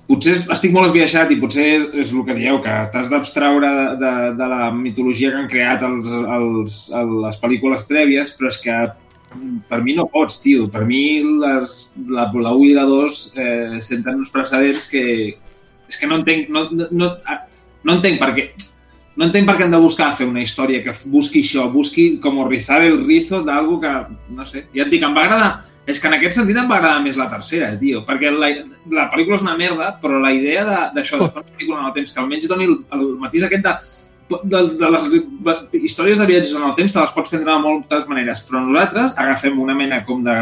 potser 0.09 0.39
estic 0.51 0.73
molt 0.73 0.89
esbiaixat 0.89 1.29
i 1.31 1.37
potser 1.39 1.67
és, 1.75 1.85
és 2.01 2.09
el 2.11 2.25
que 2.27 2.33
dieu, 2.39 2.57
que 2.63 2.73
t'has 2.91 3.11
d'abstraure 3.13 3.69
de, 3.69 3.85
de, 4.01 4.15
de 4.41 4.47
la 4.55 4.71
mitologia 4.75 5.29
que 5.31 5.43
han 5.43 5.51
creat 5.53 5.85
els, 5.87 6.09
els, 6.09 6.79
el, 6.97 7.13
les 7.27 7.37
pel·lícules 7.39 7.85
prèvies, 7.87 8.33
però 8.39 8.49
és 8.49 8.57
que 8.65 8.79
per 9.69 9.81
mi 9.83 9.95
no 9.97 10.07
pots, 10.11 10.39
tio. 10.43 10.67
Per 10.71 10.83
mi 10.85 11.21
les, 11.41 11.77
la, 12.09 12.27
la 12.33 12.51
1 12.51 12.67
i 12.69 12.73
la 12.77 12.83
2 12.89 13.21
eh, 13.35 13.79
senten 13.83 14.21
uns 14.23 14.33
precedents 14.33 14.87
que... 14.91 15.05
És 15.91 15.97
que 15.99 16.07
no 16.07 16.21
entenc... 16.21 16.51
No, 16.51 16.67
no, 16.71 16.89
no, 16.91 17.09
no 17.83 17.97
entenc 17.97 18.21
per 18.21 18.31
què... 18.37 18.51
No 19.19 19.25
entenc 19.27 19.47
per 19.49 19.57
què 19.59 19.65
han 19.65 19.73
de 19.75 19.79
buscar 19.83 20.13
fer 20.15 20.25
una 20.29 20.41
història 20.41 20.79
que 20.85 20.93
busqui 21.11 21.41
això, 21.43 21.65
busqui 21.71 22.05
com 22.23 22.39
rizar 22.47 22.79
el 22.85 23.01
rizo 23.03 23.41
d'algo 23.43 23.81
que, 23.81 23.91
no 24.31 24.45
sé, 24.47 24.63
ja 24.71 24.85
et 24.85 24.93
dic, 24.93 25.03
em 25.03 25.17
va 25.17 25.25
agradar, 25.25 25.49
és 25.91 25.99
que 25.99 26.07
en 26.07 26.15
aquest 26.15 26.37
sentit 26.37 26.57
em 26.61 26.69
va 26.69 26.77
agradar 26.77 27.01
més 27.03 27.19
la 27.19 27.27
tercera, 27.29 27.73
tio, 27.81 28.05
perquè 28.07 28.31
la, 28.31 28.53
la 28.95 29.09
pel·lícula 29.11 29.35
és 29.35 29.43
una 29.43 29.57
merda, 29.59 29.89
però 30.01 30.21
la 30.23 30.31
idea 30.31 30.63
de- 30.63 30.85
d'això, 30.95 31.19
de, 31.19 31.27
fer 31.27 31.43
una 31.43 31.51
pel·lícula 31.51 31.81
en 31.81 31.89
el 31.89 31.95
temps, 31.97 32.13
que 32.15 32.23
almenys 32.23 32.47
doni 32.47 32.69
el, 32.69 32.77
el 32.95 33.03
matís 33.19 33.43
aquest 33.47 33.67
de, 33.67 33.75
de, 34.43 34.63
de 34.79 34.89
les 34.95 35.05
històries 35.81 36.19
de 36.21 36.25
viatges 36.29 36.55
en 36.57 36.65
el 36.69 36.75
temps 36.79 36.93
te 36.95 36.99
les 37.03 37.13
pots 37.15 37.29
prendre 37.29 37.51
de 37.51 37.59
moltes 37.63 38.07
maneres, 38.09 38.41
però 38.47 38.63
nosaltres 38.65 39.13
agafem 39.19 39.59
una 39.59 39.75
mena 39.77 40.01
com 40.07 40.23
de 40.25 40.35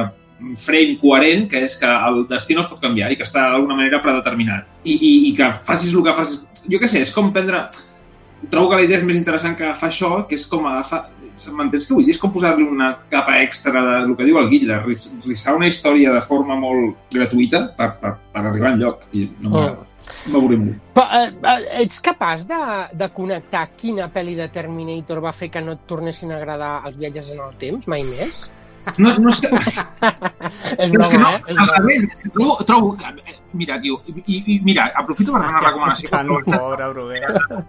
frame 0.55 0.95
coherent, 1.01 1.49
que 1.51 1.59
és 1.67 1.75
que 1.81 1.89
el 2.07 2.21
destí 2.29 2.55
no 2.55 2.63
es 2.63 2.69
pot 2.71 2.79
canviar 2.79 3.11
i 3.11 3.17
que 3.19 3.25
està 3.27 3.49
d'alguna 3.51 3.75
manera 3.75 3.99
predeterminat. 4.01 4.69
I, 4.85 4.95
i, 4.95 5.13
I 5.29 5.35
que 5.35 5.51
facis 5.67 5.91
el 5.93 6.03
que 6.05 6.13
facis... 6.15 6.45
Jo 6.69 6.79
què 6.79 6.87
sé, 6.87 7.01
és 7.03 7.11
com 7.15 7.33
prendre... 7.35 7.65
Trobo 8.49 8.69
que 8.71 8.77
la 8.79 8.85
idea 8.85 9.01
és 9.01 9.03
més 9.03 9.17
interessant 9.19 9.57
que 9.59 9.65
agafar 9.67 9.89
això, 9.89 10.13
que 10.29 10.37
és 10.39 10.45
com 10.47 10.63
agafar... 10.69 11.09
M'entens 11.55 11.89
què 11.89 11.95
vull 11.95 12.05
dir? 12.07 12.13
És 12.15 12.21
com 12.21 12.31
posar-li 12.31 12.63
una 12.63 12.93
capa 13.11 13.35
extra 13.43 13.71
de 13.83 13.97
el 14.05 14.15
que 14.15 14.27
diu 14.27 14.39
el 14.39 14.47
ris- 14.85 15.09
rissar 15.25 15.57
una 15.59 15.67
història 15.67 16.13
de 16.15 16.21
forma 16.23 16.55
molt 16.59 16.95
gratuïta 17.11 17.65
per, 17.75 17.89
per, 17.99 18.13
per 18.31 18.45
arribar 18.45 18.73
enlloc. 18.73 19.03
I 19.11 19.27
no 19.43 19.51
m'agrada. 19.51 19.88
Però, 20.93 21.05
eh, 21.15 21.31
eh, 21.53 21.83
ets 21.83 21.99
capaç 22.03 22.45
de, 22.49 22.61
de 22.99 23.09
connectar 23.15 23.65
quina 23.79 24.09
pel·li 24.13 24.35
de 24.37 24.49
Terminator 24.53 25.21
va 25.23 25.33
fer 25.35 25.49
que 25.53 25.61
no 25.63 25.77
et 25.77 25.83
tornessin 25.89 26.33
a 26.33 26.39
agradar 26.39 26.71
els 26.89 26.97
viatges 26.99 27.33
en 27.35 27.43
el 27.45 27.53
temps, 27.61 27.87
mai 27.91 28.05
més? 28.07 28.47
No, 28.97 29.11
no 29.19 29.29
és 29.29 29.39
que... 29.43 29.49
és 29.59 30.91
Però 30.91 31.03
és 31.03 31.11
que 31.11 31.19
no, 31.19 31.29
broma, 31.29 31.35
eh? 31.35 31.43
És 31.45 31.57
al 31.57 31.65
broma. 31.65 31.77
revés, 31.77 32.05
és 32.07 32.23
que 32.23 32.31
trobo, 32.35 32.55
trobo... 32.69 32.95
Mira, 33.59 33.79
tio, 33.81 33.99
i, 34.09 34.39
i 34.39 34.59
mira, 34.65 34.89
aprofito 34.97 35.35
per 35.35 35.43
fer 35.43 35.53
una 35.53 35.63
recomanació. 35.65 36.09
Tan 36.13 36.31
pobre, 36.47 36.89
Bruguera. 36.93 37.63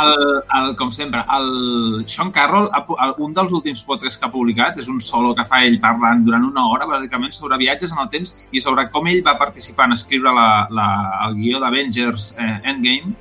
El, 0.00 0.12
el, 0.58 0.68
com 0.76 0.90
sempre, 0.94 1.22
el 1.36 2.04
Sean 2.06 2.30
Carroll, 2.30 2.68
ha 2.72 2.82
pu- 2.86 2.96
el, 3.04 3.14
un 3.24 3.32
dels 3.34 3.52
últims 3.56 3.82
podcasts 3.86 4.18
que 4.20 4.26
ha 4.28 4.30
publicat 4.30 4.78
és 4.78 4.88
un 4.92 5.00
solo 5.02 5.32
que 5.34 5.44
fa 5.48 5.62
ell 5.66 5.78
parlant 5.82 6.22
durant 6.26 6.44
una 6.46 6.66
hora, 6.70 6.86
bàsicament, 6.86 7.32
sobre 7.34 7.58
viatges 7.58 7.92
en 7.96 8.02
el 8.04 8.10
temps 8.12 8.34
i 8.52 8.60
sobre 8.62 8.88
com 8.90 9.08
ell 9.10 9.22
va 9.26 9.34
participar 9.40 9.88
en 9.90 9.96
escriure 9.98 10.32
la, 10.36 10.46
la, 10.70 10.86
el 11.26 11.34
guió 11.40 11.58
d'Avengers 11.62 12.36
eh, 12.38 12.60
Endgame. 12.74 13.14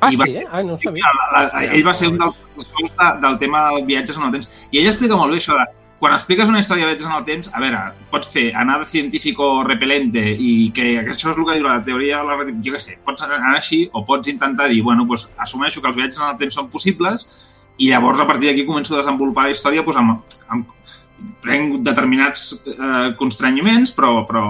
Ah, 0.00 0.12
I 0.12 0.16
va- 0.16 0.26
sí? 0.30 0.36
Ah, 0.50 0.62
no 0.62 0.72
ho 0.72 0.78
sabia. 0.78 1.12
La, 1.18 1.42
la, 1.52 1.64
ell 1.74 1.86
va 1.86 1.94
ser 1.94 2.08
un 2.12 2.18
dels 2.22 2.36
assessors 2.46 2.94
de, 2.96 3.10
del 3.26 3.38
tema 3.42 3.66
de 3.74 3.82
viatges 3.84 4.16
en 4.16 4.28
el 4.28 4.32
temps. 4.38 4.48
I 4.70 4.78
ell 4.82 4.86
explica 4.92 5.16
molt 5.18 5.34
bé 5.34 5.42
això 5.42 5.58
de 5.58 5.66
quan 5.98 6.14
expliques 6.14 6.48
una 6.48 6.60
història 6.62 6.86
de 6.86 6.92
viatges 6.92 7.08
en 7.08 7.16
el 7.16 7.24
temps, 7.26 7.50
a 7.52 7.60
veure, 7.62 7.80
pots 8.12 8.30
fer 8.30 8.46
anar 8.54 8.78
de 8.80 8.86
científico 8.86 9.48
repelente 9.66 10.22
i 10.38 10.70
que 10.74 10.86
això 11.00 11.32
és 11.32 11.36
el 11.36 11.44
que 11.44 11.58
diu 11.58 11.66
la 11.66 11.80
teoria 11.84 12.22
de 12.22 12.28
la 12.28 12.36
jo 12.64 12.74
què 12.74 12.82
sé, 12.82 12.98
pots 13.04 13.26
anar 13.26 13.54
així 13.56 13.82
o 13.92 14.04
pots 14.06 14.30
intentar 14.30 14.68
dir, 14.70 14.80
bueno, 14.86 15.06
doncs 15.10 15.26
assumeixo 15.42 15.82
que 15.82 15.90
els 15.90 15.98
viatges 15.98 16.22
en 16.22 16.30
el 16.30 16.38
temps 16.38 16.60
són 16.60 16.70
possibles 16.70 17.26
i 17.78 17.90
llavors 17.90 18.22
a 18.22 18.26
partir 18.30 18.50
d'aquí 18.50 18.66
començo 18.66 18.94
a 18.94 19.00
desenvolupar 19.02 19.48
la 19.48 19.54
història 19.56 19.82
doncs, 19.86 19.98
amb, 19.98 20.38
amb, 20.54 20.70
prenc 21.42 21.80
determinats 21.86 22.52
eh, 22.62 23.10
constrenyiments, 23.18 23.90
però, 23.94 24.22
però 24.28 24.44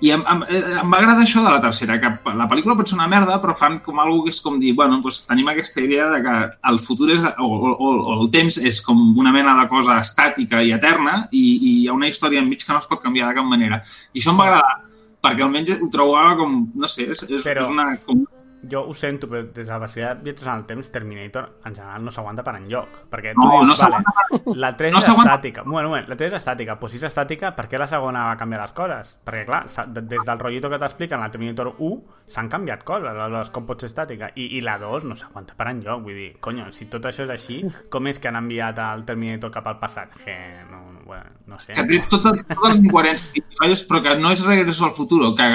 i 0.00 0.10
em, 0.14 0.20
em, 0.30 0.42
eh, 0.46 0.60
em 0.78 0.92
va 0.92 0.98
agradar 1.00 1.24
això 1.24 1.40
de 1.42 1.50
la 1.50 1.60
tercera, 1.60 1.96
que 1.98 2.10
la 2.38 2.46
pel·lícula 2.50 2.76
pot 2.78 2.86
ser 2.86 2.94
una 2.94 3.08
merda, 3.10 3.40
però 3.42 3.54
fan 3.58 3.80
com 3.82 3.98
algo 3.98 4.20
que 4.24 4.30
és 4.30 4.38
com 4.44 4.60
dir, 4.62 4.70
bueno, 4.78 5.00
doncs 5.02 5.24
tenim 5.26 5.48
aquesta 5.50 5.82
idea 5.82 6.06
de 6.12 6.20
que 6.22 6.34
el 6.70 6.78
futur 6.84 7.10
és, 7.16 7.24
o, 7.26 7.48
o, 7.48 7.90
o 7.90 8.14
el 8.20 8.30
temps 8.30 8.60
és 8.62 8.78
com 8.86 9.00
una 9.18 9.32
mena 9.34 9.56
de 9.58 9.66
cosa 9.72 9.98
estàtica 9.98 10.62
i 10.62 10.70
eterna 10.76 11.24
i, 11.32 11.42
i 11.42 11.72
hi 11.80 11.88
ha 11.88 11.96
una 11.98 12.06
història 12.12 12.44
enmig 12.44 12.62
que 12.62 12.72
no 12.72 12.78
es 12.78 12.86
pot 12.86 13.02
canviar 13.02 13.32
de 13.32 13.40
cap 13.40 13.50
manera. 13.50 13.82
I 14.14 14.20
això 14.22 14.30
em 14.30 14.38
va 14.38 14.46
agradar, 14.46 14.78
perquè 15.26 15.42
almenys 15.42 15.74
ho 15.82 15.90
trobava 15.90 16.36
com, 16.38 16.58
no 16.78 16.86
sé, 16.94 17.08
és, 17.10 17.24
és, 17.26 17.42
Però- 17.42 17.66
és 17.66 17.74
una... 17.74 17.90
Com, 18.06 18.22
Jo 18.66 18.80
ho 18.88 18.94
sento, 18.94 19.28
però 19.30 19.44
des 19.46 19.66
de 19.66 19.70
la 19.70 19.78
versió 19.78 20.08
de 20.08 20.14
Viatges 20.24 20.46
en 20.48 20.54
el 20.54 20.64
temps, 20.66 20.90
Terminator 20.90 21.60
en 21.64 21.76
general 21.76 22.04
no 22.04 22.10
s'aguanta 22.10 22.42
per 22.42 22.56
enlloc. 22.58 23.04
Perquè 23.10 23.34
tu 23.36 23.44
No, 23.44 23.60
dius, 23.62 23.78
no 23.84 23.90
vale, 23.90 24.56
la 24.58 24.72
3 24.76 24.92
no 24.92 24.98
és 24.98 25.08
estàtica. 25.08 25.62
Bueno, 25.64 25.88
bueno, 25.92 26.08
la 26.08 26.16
3 26.16 26.32
és 26.32 26.38
estàtica. 26.40 26.78
Pues 26.80 26.92
si 26.92 26.98
és 26.98 27.04
estàtica, 27.06 27.52
per 27.54 27.68
què 27.68 27.78
la 27.78 27.86
segona 27.86 28.24
va 28.26 28.36
canviar 28.36 28.62
les 28.62 28.72
coses? 28.74 29.14
Perquè, 29.24 29.44
clar, 29.46 29.62
des 30.02 30.24
del 30.26 30.38
rotllito 30.42 30.70
que 30.70 30.78
t'expliquen, 30.82 31.20
la 31.20 31.30
Terminator 31.30 31.74
1, 31.78 32.02
s'han 32.26 32.48
canviat 32.50 32.82
coses, 32.82 33.08
aleshores 33.08 33.50
com 33.54 33.66
pot 33.66 33.80
ser 33.80 33.92
estàtica. 33.92 34.32
I, 34.34 34.48
i 34.58 34.60
la 34.60 34.78
2 34.82 35.06
no 35.06 35.14
s'aguanta 35.14 35.54
per 35.54 35.68
enlloc. 35.70 36.02
Vull 36.02 36.18
dir, 36.18 36.32
conyo, 36.40 36.66
si 36.72 36.90
tot 36.90 37.06
això 37.06 37.28
és 37.28 37.30
així, 37.30 37.60
com 37.90 38.10
és 38.10 38.18
que 38.18 38.28
han 38.28 38.36
enviat 38.42 38.82
el 38.88 39.04
Terminator 39.06 39.54
cap 39.54 39.70
al 39.70 39.78
passat? 39.78 40.18
Que 40.24 40.34
no, 40.70 40.87
bueno, 41.08 41.24
no 41.48 41.56
sé. 41.64 41.72
que 41.72 41.82
té 41.88 41.98
totes, 42.12 42.42
totes 42.46 42.68
les 42.68 42.80
incoherències 42.84 43.80
però 43.88 44.02
que 44.04 44.12
no 44.20 44.28
és 44.34 44.42
regreso 44.44 44.84
al 44.84 44.92
futur, 44.92 45.22
que 45.38 45.46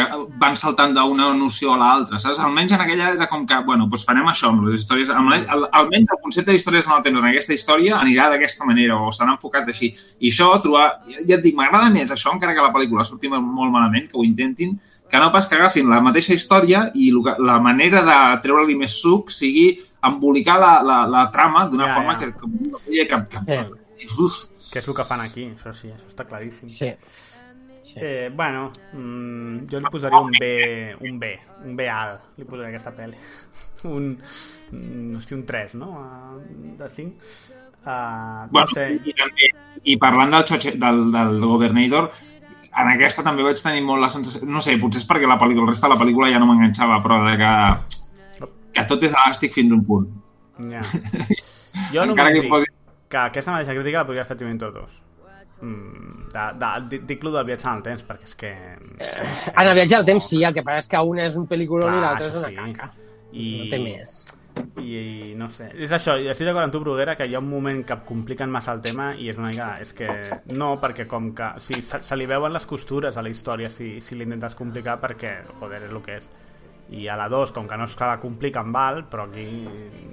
van 0.41 0.55
saltant 0.57 0.95
d'una 0.97 1.27
noció 1.37 1.75
a 1.75 1.77
l'altra, 1.77 2.17
saps? 2.19 2.39
Almenys 2.41 2.73
en 2.73 2.81
aquella 2.81 3.11
era 3.13 3.27
com 3.29 3.45
que, 3.45 3.59
bueno, 3.67 3.85
doncs 3.85 4.03
farem 4.07 4.25
això 4.31 4.49
amb 4.49 4.65
les 4.65 4.79
històries, 4.81 5.11
amb 5.13 5.29
la, 5.29 5.37
al- 5.53 5.67
almenys 5.83 6.09
el 6.15 6.21
concepte 6.23 6.51
d'històries 6.55 6.87
en 6.89 6.95
el 6.97 7.03
temps 7.05 7.21
en 7.21 7.27
aquesta 7.29 7.53
història 7.53 7.99
anirà 8.01 8.31
d'aquesta 8.33 8.65
manera, 8.65 8.97
o 8.97 9.11
s'han 9.13 9.29
enfocat 9.35 9.69
així. 9.69 9.91
I 10.19 10.31
això, 10.33 10.49
trobar, 10.65 10.87
ja 11.27 11.37
et 11.37 11.43
dic, 11.45 11.53
m'agrada 11.55 11.91
més 11.93 12.09
això, 12.11 12.33
encara 12.33 12.55
que 12.57 12.65
la 12.65 12.73
pel·lícula 12.73 13.05
surti 13.05 13.29
molt 13.29 13.71
malament, 13.71 14.09
que 14.09 14.17
ho 14.17 14.25
intentin, 14.25 14.73
que 15.13 15.19
no 15.21 15.29
pas 15.31 15.45
que 15.45 15.53
agafin 15.59 15.85
la 15.93 16.01
mateixa 16.01 16.33
història 16.33 16.87
i 16.95 17.11
que- 17.13 17.37
la 17.45 17.59
manera 17.61 18.01
de 18.01 18.17
treure-li 18.41 18.75
més 18.75 18.97
suc 18.99 19.29
sigui 19.29 19.75
embolicar 20.03 20.57
la, 20.59 20.73
la, 20.81 21.03
la 21.07 21.27
trama 21.31 21.67
d'una 21.69 21.87
Ja, 21.87 21.93
forma 21.93 22.17
ja. 22.17 22.25
que, 22.25 22.33
que, 22.33 23.05
que, 23.07 23.45
que, 23.45 23.59
uf, 24.19 24.33
Què 24.73 24.81
és 24.81 24.87
el 24.89 24.95
que 24.97 25.05
fan 25.05 25.21
aquí, 25.21 25.45
això 25.53 25.73
sí, 25.77 25.91
això 25.93 26.09
està 26.09 26.25
claríssim. 26.25 26.69
Sí. 26.73 26.89
Eh, 27.99 28.31
bueno, 28.33 28.71
mm, 28.93 29.67
jo 29.69 29.79
li 29.83 29.89
posaria 29.91 30.21
un 30.23 30.31
B, 30.39 30.47
un 31.03 31.19
B, 31.21 31.29
un 31.67 31.75
B 31.77 31.85
alt, 31.91 32.23
li 32.39 32.45
posaria 32.47 32.71
aquesta 32.73 32.93
pel·li. 32.97 33.17
Un, 33.83 34.05
mm, 34.71 35.17
hosti, 35.17 35.35
un 35.35 35.41
3, 35.45 35.73
no? 35.75 35.89
Uh, 35.99 36.77
de 36.79 36.87
5. 36.89 37.31
Uh, 37.83 38.47
Bueno, 38.49 38.61
no 38.63 38.67
sé, 38.71 38.85
i, 39.03 39.11
també, 39.19 39.49
i 39.83 39.97
parlant 39.99 40.31
del, 40.31 40.45
Choche, 40.47 40.71
del, 40.79 41.01
del 41.11 41.41
Governator, 41.43 42.07
en 42.71 42.91
aquesta 42.93 43.25
també 43.27 43.43
vaig 43.43 43.59
tenir 43.59 43.83
molt 43.83 43.99
la 44.01 44.09
sensació... 44.09 44.47
No 44.47 44.63
sé, 44.63 44.77
potser 44.79 45.01
és 45.03 45.07
perquè 45.09 45.27
la 45.27 45.35
pel·lícula, 45.41 45.67
el 45.67 45.73
resta 45.73 45.89
de 45.89 45.93
la 45.93 45.99
pel·lícula 45.99 46.31
ja 46.31 46.39
no 46.39 46.47
m'enganxava, 46.47 47.01
però 47.03 47.19
de 47.27 47.35
que, 47.43 48.47
que 48.77 48.85
tot 48.87 49.03
és 49.03 49.11
elàstic 49.11 49.51
fins 49.59 49.75
a 49.75 49.77
un 49.77 49.83
punt. 49.91 50.07
Ja. 50.71 50.79
Jo 51.91 52.05
Encara 52.05 52.29
només 52.29 52.37
que 52.37 52.41
dic 52.45 52.51
posi- 52.53 52.71
que 53.13 53.21
aquesta 53.21 53.53
mateixa 53.53 53.77
crítica 53.77 54.01
la 54.01 54.09
podria 54.09 54.25
fer 54.27 54.37
Terminator 54.39 54.73
2. 54.81 54.99
Mm, 55.63 56.27
de, 56.33 56.45
de, 56.59 56.99
dic, 57.07 57.23
lo 57.23 57.31
del 57.31 57.45
viatge 57.47 57.69
en 57.69 57.77
el 57.77 57.83
temps, 57.85 58.03
perquè 58.07 58.27
és 58.27 58.35
que... 58.35 58.51
En 59.53 59.67
el 59.67 59.75
viatge 59.77 59.99
al 59.99 60.07
temps 60.07 60.29
sí, 60.33 60.41
el 60.43 60.55
que 60.55 60.63
passa 60.65 60.83
és 60.83 60.89
que 60.91 61.03
una 61.13 61.27
és 61.29 61.37
un 61.39 61.45
pel·lículon 61.47 61.93
i 61.93 61.99
Clar, 61.99 62.07
l'altra 62.07 62.31
és 62.31 62.39
una 62.41 62.49
sí. 62.49 62.57
caca. 62.57 62.89
I... 63.31 63.45
No 63.61 63.69
té 63.71 63.79
més. 63.83 64.15
I, 64.83 64.89
i 64.97 65.31
no 65.37 65.47
sé, 65.49 65.71
és 65.81 65.93
això, 65.95 66.13
i 66.21 66.27
estic 66.29 66.45
d'acord 66.45 66.67
amb 66.67 66.75
tu, 66.75 66.81
Bruguera, 66.83 67.15
que 67.17 67.25
hi 67.25 67.33
ha 67.33 67.41
un 67.41 67.47
moment 67.49 67.79
que 67.87 67.95
compliquen 68.05 68.51
massa 68.53 68.75
el 68.75 68.83
tema 68.85 69.13
i 69.15 69.31
és 69.31 69.39
una 69.39 69.53
mica... 69.53 69.69
És 69.81 69.95
que 69.97 70.09
no, 70.57 70.73
perquè 70.81 71.07
com 71.09 71.31
que... 71.37 71.53
Sigui, 71.63 71.85
se, 71.85 72.03
se 72.05 72.17
li 72.19 72.27
veuen 72.29 72.53
les 72.53 72.67
costures 72.69 73.17
a 73.17 73.23
la 73.25 73.31
història 73.31 73.71
si, 73.73 73.95
si 74.03 74.19
l'intentes 74.19 74.57
complicar 74.59 74.99
perquè, 75.01 75.37
joder, 75.61 75.85
és 75.87 75.93
el 75.93 76.03
que 76.05 76.19
és. 76.19 76.29
I 76.91 77.07
a 77.09 77.15
la 77.17 77.25
2, 77.31 77.51
com 77.55 77.65
que 77.67 77.77
no 77.79 77.85
es 77.87 77.95
cal 77.97 78.19
complicar 78.21 78.61
amb 78.61 78.75
val, 78.75 78.99
però 79.09 79.23
aquí, 79.25 79.45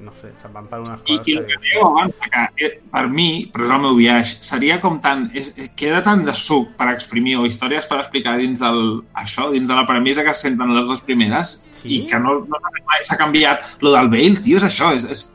no 0.01 0.13
sé, 0.21 0.31
se'n 0.41 0.53
van 0.55 0.69
per 0.71 0.79
unes 0.81 1.01
I, 1.05 1.17
coses 1.19 1.27
i 1.29 1.35
que 1.35 1.39
el 1.41 1.47
que 1.47 1.57
dius... 1.59 1.65
dèieu 1.67 1.87
abans, 1.89 2.15
que 2.23 2.45
eh, 2.67 2.71
per 2.93 3.03
mi, 3.09 3.27
però 3.53 3.67
és 3.67 3.75
el 3.75 3.83
meu 3.83 3.99
viatge, 3.99 4.39
seria 4.47 4.79
com 4.81 4.97
tan... 5.03 5.27
És, 5.35 5.51
és- 5.59 5.69
queda 5.77 6.01
tant 6.07 6.23
de 6.25 6.33
suc 6.33 6.71
per 6.79 6.89
exprimir 6.95 7.37
o 7.37 7.45
històries 7.45 7.87
per 7.91 7.99
explicar 8.01 8.39
dins 8.39 8.63
del, 8.63 9.03
això, 9.15 9.51
dins 9.53 9.69
de 9.69 9.77
la 9.77 9.85
premissa 9.85 10.25
que 10.25 10.31
es 10.33 10.41
senten 10.47 10.73
les 10.77 10.87
dues 10.89 11.03
primeres 11.05 11.59
Sí? 11.73 11.91
i 11.99 12.01
que 12.09 12.19
no, 12.23 12.39
no 12.49 12.63
s'ha- 13.03 13.19
canviat. 13.19 13.77
Lo 13.83 13.93
del 13.93 14.09
Bale, 14.09 14.41
tio, 14.41 14.57
és 14.63 14.65
això, 14.71 14.95
és, 14.97 15.05
és, 15.05 15.27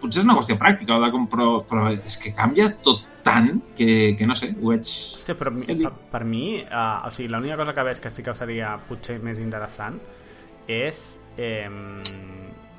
potser 0.00 0.20
és 0.22 0.26
una 0.26 0.36
qüestió 0.38 0.56
pràctica, 0.60 0.98
de 1.02 1.10
com, 1.14 1.26
però, 1.30 1.48
però 1.68 1.88
és 1.94 2.16
que 2.20 2.34
canvia 2.36 2.68
tot 2.84 3.02
tant 3.22 3.60
que, 3.76 4.16
que 4.16 4.26
no 4.26 4.34
sé, 4.38 4.50
ho 4.56 4.72
veig... 4.72 4.84
Sí, 4.88 5.34
però 5.36 5.52
mi, 5.52 5.66
per, 5.68 5.92
per 6.12 6.24
mi, 6.24 6.44
uh, 6.62 7.06
o 7.06 7.10
sigui, 7.12 7.28
l'única 7.32 7.58
cosa 7.60 7.74
que 7.76 7.84
veig 7.90 8.00
que 8.00 8.12
sí 8.16 8.24
que 8.24 8.34
seria 8.38 8.74
potser 8.88 9.18
més 9.24 9.40
interessant 9.42 9.98
és 10.70 11.02
eh, 11.36 11.68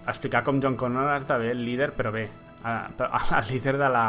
explicar 0.07 0.43
com 0.43 0.61
John 0.61 0.77
Connor 0.79 1.11
esdevé 1.19 1.51
el 1.51 1.65
líder, 1.65 1.91
però 1.97 2.11
bé, 2.13 2.23
eh, 2.25 2.79
però 2.97 3.11
el 3.39 3.51
líder 3.51 3.77
de 3.77 3.89
la, 3.93 4.07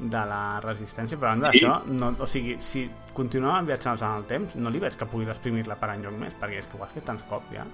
de 0.00 0.24
la 0.32 0.42
resistència, 0.64 1.18
però 1.18 1.32
a 1.32 1.36
banda 1.36 1.52
Sí. 1.52 1.60
d'això, 1.64 1.82
no, 1.92 2.14
o 2.18 2.26
sigui, 2.26 2.56
si 2.64 2.88
continuaven 3.14 3.68
viatjant 3.68 4.00
en 4.00 4.16
el 4.22 4.26
temps, 4.30 4.56
no 4.56 4.70
li 4.72 4.80
veig 4.80 4.96
que 4.96 5.08
pugui 5.10 5.28
exprimir-la 5.28 5.76
per 5.76 5.92
enlloc 5.96 6.16
més, 6.16 6.36
perquè 6.40 6.62
és 6.62 6.68
que 6.70 6.78
ho 6.78 6.84
has 6.84 6.92
fet 6.96 7.04
tants 7.04 7.24
cops 7.28 7.52
ja. 7.52 7.66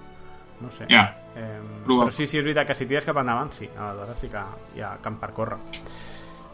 No 0.61 0.71
sé. 0.71 0.87
Ja. 0.89 1.03
Eh, 1.35 1.59
Probable. 1.85 2.07
però 2.09 2.11
sí, 2.15 2.25
sí, 2.27 2.37
és 2.39 2.43
veritat 2.43 2.67
que 2.67 2.75
si 2.75 2.85
tires 2.89 3.05
cap 3.05 3.17
endavant, 3.21 3.51
sí, 3.53 3.67
aleshores 3.77 4.17
sí 4.23 4.29
que 4.31 4.41
hi 4.75 4.81
ha 4.81 4.95
camp 5.01 5.19
per 5.21 5.29
córrer. 5.33 5.57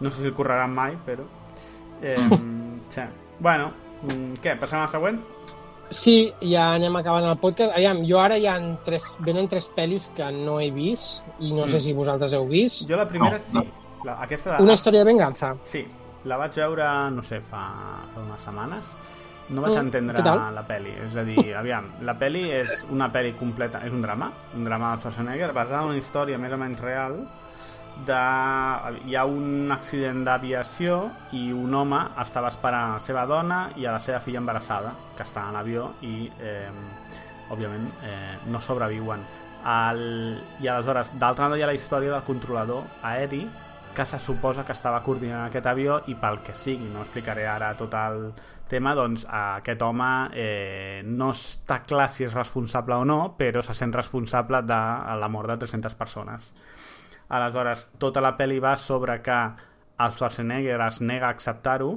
No 0.01 0.11
sé 0.11 0.21
si 0.21 0.27
el 0.27 0.33
correran 0.35 0.73
mai, 0.75 0.97
però... 1.05 1.23
Eh, 2.01 2.17
sí. 2.89 3.01
Bueno, 3.39 3.71
mm, 4.03 4.33
què, 4.43 4.57
passem 4.59 4.79
al 4.81 4.89
següent? 4.91 5.21
Sí, 5.93 6.33
ja 6.41 6.73
anem 6.73 6.95
acabant 6.97 7.27
el 7.29 7.37
podcast. 7.37 7.71
Aviam, 7.77 8.01
jo 8.07 8.19
ara 8.19 8.37
hi 8.41 8.47
ha 8.49 8.57
tres, 8.83 9.11
venen 9.23 9.47
tres 9.47 9.69
pel·lis 9.75 10.09
que 10.17 10.27
no 10.33 10.59
he 10.59 10.71
vist 10.73 11.23
i 11.39 11.53
no 11.53 11.67
sé 11.67 11.77
Mm. 11.77 11.83
si 11.85 11.93
vosaltres 11.93 12.33
heu 12.33 12.47
vist. 12.49 12.89
Jo 12.89 12.97
la 12.97 13.07
primera 13.07 13.39
sí. 13.39 13.61
La, 14.03 14.17
aquesta 14.23 14.57
de... 14.57 14.63
Una 14.63 14.73
història 14.73 14.99
de 14.99 15.05
venganza. 15.05 15.53
Sí, 15.63 15.85
la 16.25 16.35
vaig 16.37 16.55
veure, 16.55 16.87
no 17.11 17.23
sé, 17.23 17.39
fa, 17.41 17.61
fa 18.13 18.19
unes 18.25 18.41
setmanes. 18.41 18.97
No 19.49 19.61
vaig 19.61 19.75
Mm, 19.75 19.85
entendre 19.85 20.23
la 20.51 20.63
peli. 20.63 20.91
És 21.07 21.15
a 21.15 21.23
dir, 21.23 21.53
aviam, 21.55 21.91
la 22.01 22.17
peli 22.17 22.49
és 22.51 22.85
una 22.89 23.11
peli 23.11 23.33
completa, 23.33 23.81
és 23.85 23.91
un 23.91 24.01
drama, 24.01 24.31
un 24.55 24.63
drama 24.63 24.95
de 24.95 25.01
Schwarzenegger 25.01 25.51
basada 25.53 25.83
en 25.83 25.89
una 25.89 25.97
història 25.97 26.37
més 26.37 26.53
o 26.53 26.57
menys 26.57 26.79
real 26.79 27.17
de... 28.05 28.21
hi 29.05 29.15
ha 29.15 29.25
un 29.25 29.71
accident 29.71 30.23
d'aviació 30.25 31.11
i 31.31 31.51
un 31.53 31.73
home 31.75 31.99
estava 32.23 32.49
esperant 32.53 32.91
a 32.91 32.93
la 32.97 33.05
seva 33.05 33.25
dona 33.29 33.59
i 33.75 33.85
a 33.85 33.91
la 33.93 33.99
seva 33.99 34.19
filla 34.19 34.41
embarassada, 34.41 34.93
que 35.17 35.23
està 35.23 35.47
en 35.47 35.53
l'avió 35.57 35.91
i, 36.01 36.29
eh, 36.41 36.71
òbviament, 37.53 37.89
eh, 38.03 38.37
no 38.47 38.61
sobreviuen. 38.61 39.21
El... 39.63 40.01
I 40.59 40.67
aleshores, 40.67 41.13
d'altra 41.19 41.45
banda, 41.45 41.59
hi 41.59 41.63
ha 41.63 41.69
la 41.69 41.77
història 41.77 42.11
del 42.15 42.25
controlador 42.27 42.83
aeri 43.03 43.45
que 43.93 44.05
se 44.09 44.17
suposa 44.19 44.65
que 44.65 44.73
estava 44.73 45.03
coordinant 45.05 45.45
aquest 45.45 45.67
avió 45.69 45.99
i 46.09 46.15
pel 46.17 46.39
que 46.43 46.55
sigui, 46.57 46.89
no 46.89 47.03
explicaré 47.03 47.45
ara 47.47 47.75
tot 47.77 47.93
el 47.93 48.31
tema, 48.73 48.95
doncs 48.97 49.27
aquest 49.29 49.83
home 49.85 50.09
eh, 50.33 51.01
no 51.05 51.29
està 51.35 51.83
clar 51.85 52.09
si 52.11 52.25
és 52.25 52.33
responsable 52.33 52.97
o 52.97 53.05
no, 53.05 53.19
però 53.37 53.61
se 53.61 53.75
sent 53.77 53.93
responsable 53.93 54.63
de 54.65 54.79
la 55.21 55.29
mort 55.29 55.53
de 55.53 55.59
300 55.63 55.95
persones. 55.99 56.49
Aleshores, 57.33 57.87
tota 58.01 58.21
la 58.21 58.33
pel·li 58.37 58.59
va 58.61 58.75
sobre 58.77 59.19
que 59.25 59.39
el 60.03 60.17
Schwarzenegger 60.17 60.81
es 60.87 60.99
nega 61.01 61.29
a 61.29 61.37
acceptar-ho 61.37 61.93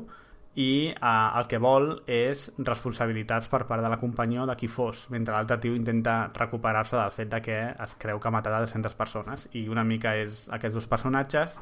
i 0.57 0.89
eh, 0.89 1.31
el 1.37 1.47
que 1.51 1.59
vol 1.61 1.91
és 2.09 2.47
responsabilitats 2.65 3.51
per 3.53 3.67
part 3.69 3.85
de 3.85 3.91
la 3.93 3.99
companyia 4.01 4.47
o 4.47 4.47
de 4.49 4.55
qui 4.57 4.71
fos, 4.73 5.05
mentre 5.13 5.35
l'altre 5.35 5.59
tio 5.61 5.77
intenta 5.77 6.31
recuperar-se 6.33 6.97
del 6.97 7.13
fet 7.13 7.29
de 7.35 7.41
que 7.45 7.59
es 7.85 7.97
creu 8.01 8.19
que 8.19 8.31
ha 8.31 8.33
matat 8.33 8.57
a 8.57 8.63
200 8.65 8.97
persones. 8.97 9.45
I 9.53 9.67
una 9.69 9.85
mica 9.85 10.15
és 10.17 10.47
aquests 10.57 10.79
dos 10.81 10.89
personatges 10.89 11.59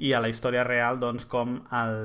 i 0.00 0.14
a 0.16 0.22
la 0.24 0.32
història 0.32 0.64
real 0.64 0.96
doncs 1.02 1.28
com 1.28 1.58
el 1.76 1.98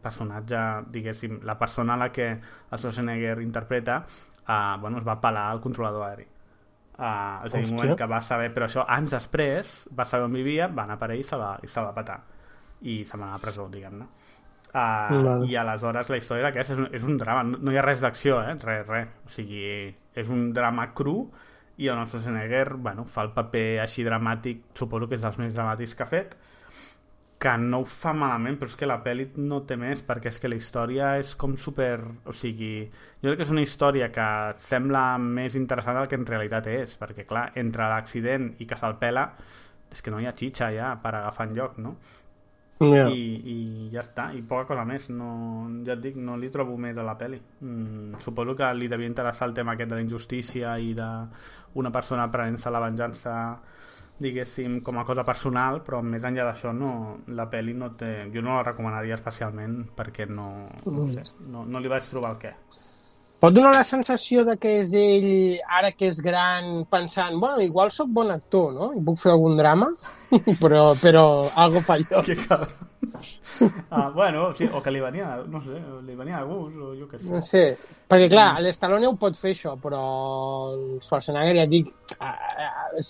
personatge, 0.00 0.64
diguéssim, 0.94 1.42
la 1.44 1.58
persona 1.60 1.98
a 1.98 2.04
la 2.06 2.12
que 2.12 2.30
el 2.32 2.78
Schwarzenegger 2.78 3.42
interpreta 3.44 4.06
eh, 4.48 4.76
bueno, 4.80 4.98
es 4.98 5.04
va 5.04 5.20
pelar 5.20 5.50
al 5.50 5.60
controlador 5.60 6.08
aeri. 6.08 6.30
Uh, 6.94 7.42
és 7.42 7.50
a 7.50 7.58
dir, 7.58 7.66
un 7.66 7.74
moment 7.74 7.96
que 7.98 8.06
va 8.06 8.20
saber, 8.22 8.52
però 8.54 8.68
això 8.68 8.84
anys 8.86 9.16
després 9.16 9.72
va 9.98 10.06
saber 10.06 10.28
on 10.28 10.36
vivia, 10.38 10.68
va 10.70 10.84
anar 10.86 10.94
per 10.96 11.10
ell 11.10 11.24
i 11.24 11.26
se 11.26 11.36
va, 11.36 11.56
i 11.60 11.68
se 11.68 11.82
va 11.82 11.90
petar. 11.92 12.20
I 12.86 13.02
se'n 13.04 13.18
va 13.18 13.26
anar 13.26 13.40
a 13.40 13.42
presó, 13.42 13.66
diguem-ne 13.68 14.06
uh, 14.74 15.14
Vale. 15.14 15.48
i 15.48 15.56
aleshores 15.56 16.10
la 16.12 16.20
història 16.20 16.48
d'aquesta 16.48 16.76
és, 16.76 16.82
un, 16.82 16.88
és 17.00 17.06
un 17.06 17.18
drama, 17.20 17.44
no, 17.48 17.60
no 17.62 17.72
hi 17.72 17.80
ha 17.80 17.84
res 17.86 18.04
d'acció 18.04 18.40
eh? 18.42 18.54
res, 18.62 18.86
res, 18.90 19.12
o 19.24 19.32
sigui 19.32 19.64
és 20.14 20.30
un 20.30 20.50
drama 20.54 20.90
cru 20.94 21.18
i 21.78 21.88
el 21.90 21.98
nostre 21.98 22.20
Schwarzenegger 22.20 22.76
bueno, 22.78 23.06
fa 23.10 23.24
el 23.26 23.32
paper 23.34 23.80
així 23.82 24.04
dramàtic 24.06 24.66
suposo 24.78 25.08
que 25.10 25.18
és 25.18 25.24
dels 25.24 25.40
més 25.40 25.56
dramàtics 25.56 25.96
que 25.98 26.06
ha 26.06 26.10
fet 26.10 26.36
que 27.44 27.58
no 27.60 27.82
ho 27.82 27.84
fa 27.84 28.14
malament, 28.16 28.56
però 28.56 28.70
és 28.70 28.76
que 28.78 28.86
la 28.88 29.00
pel·li 29.04 29.26
no 29.44 29.58
té 29.68 29.76
més, 29.76 30.00
perquè 30.06 30.30
és 30.30 30.38
que 30.40 30.48
la 30.48 30.56
història 30.56 31.10
és 31.20 31.34
com 31.36 31.58
super... 31.60 31.98
O 32.30 32.32
sigui, 32.32 32.86
jo 33.20 33.26
crec 33.26 33.42
que 33.42 33.44
és 33.44 33.52
una 33.52 33.64
història 33.66 34.08
que 34.14 34.28
sembla 34.62 35.02
més 35.20 35.58
interessant 35.58 35.98
del 35.98 36.08
que 36.08 36.16
en 36.16 36.24
realitat 36.30 36.70
és, 36.72 36.94
perquè, 36.96 37.26
clar, 37.28 37.50
entre 37.60 37.90
l'accident 37.90 38.54
i 38.64 38.68
que 38.70 38.78
se'l 38.80 38.96
pela, 39.02 39.26
és 39.92 40.00
que 40.00 40.14
no 40.14 40.22
hi 40.22 40.30
ha 40.30 40.32
xitxa 40.38 40.70
ja 40.72 40.94
per 41.02 41.12
agafar 41.18 41.50
lloc, 41.52 41.76
no? 41.84 41.98
Ja. 42.80 43.06
I, 43.06 43.20
i 43.46 43.56
ja 43.92 44.02
està, 44.02 44.28
i 44.34 44.42
poca 44.42 44.66
cosa 44.72 44.84
més. 44.88 45.06
No, 45.14 45.30
ja 45.86 45.94
et 45.94 46.02
dic, 46.02 46.16
no 46.18 46.38
li 46.40 46.50
trobo 46.54 46.74
més 46.80 46.98
a 46.98 47.04
la 47.06 47.14
pel·li. 47.18 47.38
Mm, 47.62 48.22
suposo 48.24 48.56
que 48.58 48.72
li 48.74 48.90
devia 48.90 49.10
interessar 49.10 49.48
el 49.48 49.54
tema 49.54 49.76
aquest 49.76 49.92
de 49.92 50.00
la 50.00 50.06
injustícia 50.06 50.74
i 50.78 50.90
de 50.98 51.10
una 51.80 51.92
persona 51.94 52.26
prenent-se 52.30 52.72
la 52.74 52.82
venjança 52.82 53.36
diguéssim, 54.18 54.78
com 54.86 54.98
a 55.00 55.04
cosa 55.04 55.24
personal 55.26 55.80
però 55.82 55.98
més 56.06 56.22
enllà 56.22 56.44
d'això 56.46 56.70
no, 56.70 56.90
la 57.34 57.48
pel·li 57.50 57.74
no 57.74 57.90
té, 57.98 58.28
jo 58.30 58.44
no 58.46 58.54
la 58.54 58.66
recomanaria 58.68 59.16
especialment 59.18 59.80
perquè 59.96 60.28
no, 60.30 60.68
no, 60.86 61.06
sé, 61.10 61.24
no, 61.50 61.64
no 61.66 61.82
li 61.82 61.90
vaig 61.90 62.06
trobar 62.06 62.36
el 62.36 62.38
què 62.44 62.52
Pot 63.44 63.52
donar 63.52 63.74
la 63.74 63.84
sensació 63.84 64.40
de 64.48 64.54
que 64.56 64.70
és 64.80 64.92
ell, 64.96 65.26
ara 65.78 65.90
que 65.92 66.06
és 66.08 66.16
gran, 66.24 66.86
pensant, 66.88 67.34
bueno, 67.36 67.60
igual 67.60 67.90
sóc 67.92 68.08
bon 68.08 68.30
actor, 68.32 68.70
no? 68.72 68.86
I 68.96 69.02
puc 69.04 69.18
fer 69.20 69.34
algun 69.34 69.58
drama, 69.58 69.90
però, 70.62 70.84
però 70.96 71.24
algo 71.52 71.82
falló. 71.84 72.22
Que 72.24 72.38
cabrón. 72.40 72.72
Ah, 73.90 74.08
bueno, 74.14 74.46
sí, 74.56 74.64
o 74.64 74.80
que 74.80 74.94
li 74.94 75.02
venia, 75.02 75.42
no 75.44 75.60
sé, 75.60 75.76
li 76.06 76.16
venia 76.16 76.40
de 76.40 76.48
gust, 76.48 76.78
o 76.80 76.94
jo 76.96 77.10
què 77.10 77.20
sé. 77.20 77.28
No 77.34 77.42
sé, 77.44 77.62
perquè 78.08 78.30
clar, 78.32 78.46
l'Stallone 78.64 79.10
ho 79.10 79.12
pot 79.20 79.36
fer 79.36 79.52
això, 79.52 79.74
però 79.82 80.00
el 80.70 81.04
Schwarzenegger, 81.04 81.58
ja 81.60 81.68
dic, 81.68 81.92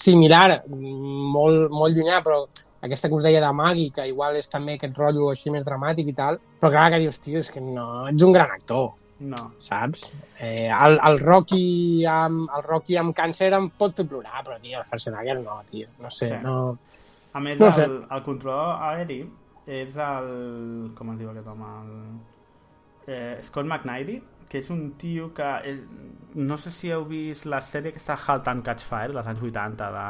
similar, 0.00 0.64
molt, 0.66 1.70
molt 1.70 1.94
llunyà, 1.94 2.18
però 2.26 2.42
aquesta 2.82 3.06
que 3.06 3.20
us 3.20 3.30
deia 3.30 3.46
de 3.46 3.54
Maggie, 3.54 3.94
que 3.94 4.10
igual 4.10 4.42
és 4.42 4.50
també 4.50 4.80
aquest 4.80 4.98
rotllo 4.98 5.30
així 5.30 5.54
més 5.54 5.70
dramàtic 5.70 6.10
i 6.10 6.18
tal, 6.18 6.42
però 6.58 6.74
clar, 6.74 6.90
que 6.90 7.02
dius, 7.06 7.22
tio, 7.22 7.38
és 7.38 7.54
que 7.54 7.62
no, 7.62 8.08
ets 8.10 8.26
un 8.26 8.34
gran 8.34 8.50
actor. 8.58 8.96
No. 9.24 9.38
Saps? 9.62 10.08
Eh, 10.38 10.68
el, 10.68 10.98
el, 11.08 11.18
Rocky 11.22 12.04
amb, 12.10 12.48
el 12.56 12.64
Rocky 12.66 12.98
amb 13.00 13.14
càncer 13.16 13.52
em 13.56 13.70
pot 13.78 13.94
fer 13.96 14.04
plorar, 14.10 14.42
però, 14.44 14.58
tio, 14.60 14.76
el 14.80 14.84
Schwarzenegger 14.88 15.38
no, 15.40 15.60
tio. 15.70 15.88
No 16.02 16.10
sé, 16.12 16.28
Sí. 16.34 16.42
no... 16.44 16.58
A 17.34 17.40
més, 17.42 17.58
No 17.58 17.70
sé. 17.74 17.86
el, 17.88 17.96
el 18.14 18.22
controlador 18.22 18.82
aeri 18.92 19.22
és 19.66 19.96
el... 19.96 20.28
com 20.98 21.10
es 21.14 21.18
diu 21.18 21.30
aquest 21.32 21.48
home? 21.50 21.70
El, 21.80 21.94
eh, 23.08 23.38
Scott 23.42 23.66
McNairy, 23.66 24.20
que 24.50 24.60
és 24.60 24.68
un 24.70 24.92
tio 25.00 25.32
que... 25.34 25.48
Eh, 25.66 25.78
no 26.34 26.58
sé 26.58 26.70
si 26.74 26.90
heu 26.94 27.04
vist 27.08 27.46
la 27.50 27.60
sèrie 27.64 27.90
que 27.94 27.98
està 28.02 28.14
Halt 28.26 28.46
and 28.52 28.62
Catch 28.66 28.84
Fire, 28.86 29.12
dels 29.16 29.26
anys 29.30 29.42
80, 29.42 29.88
de 29.96 30.06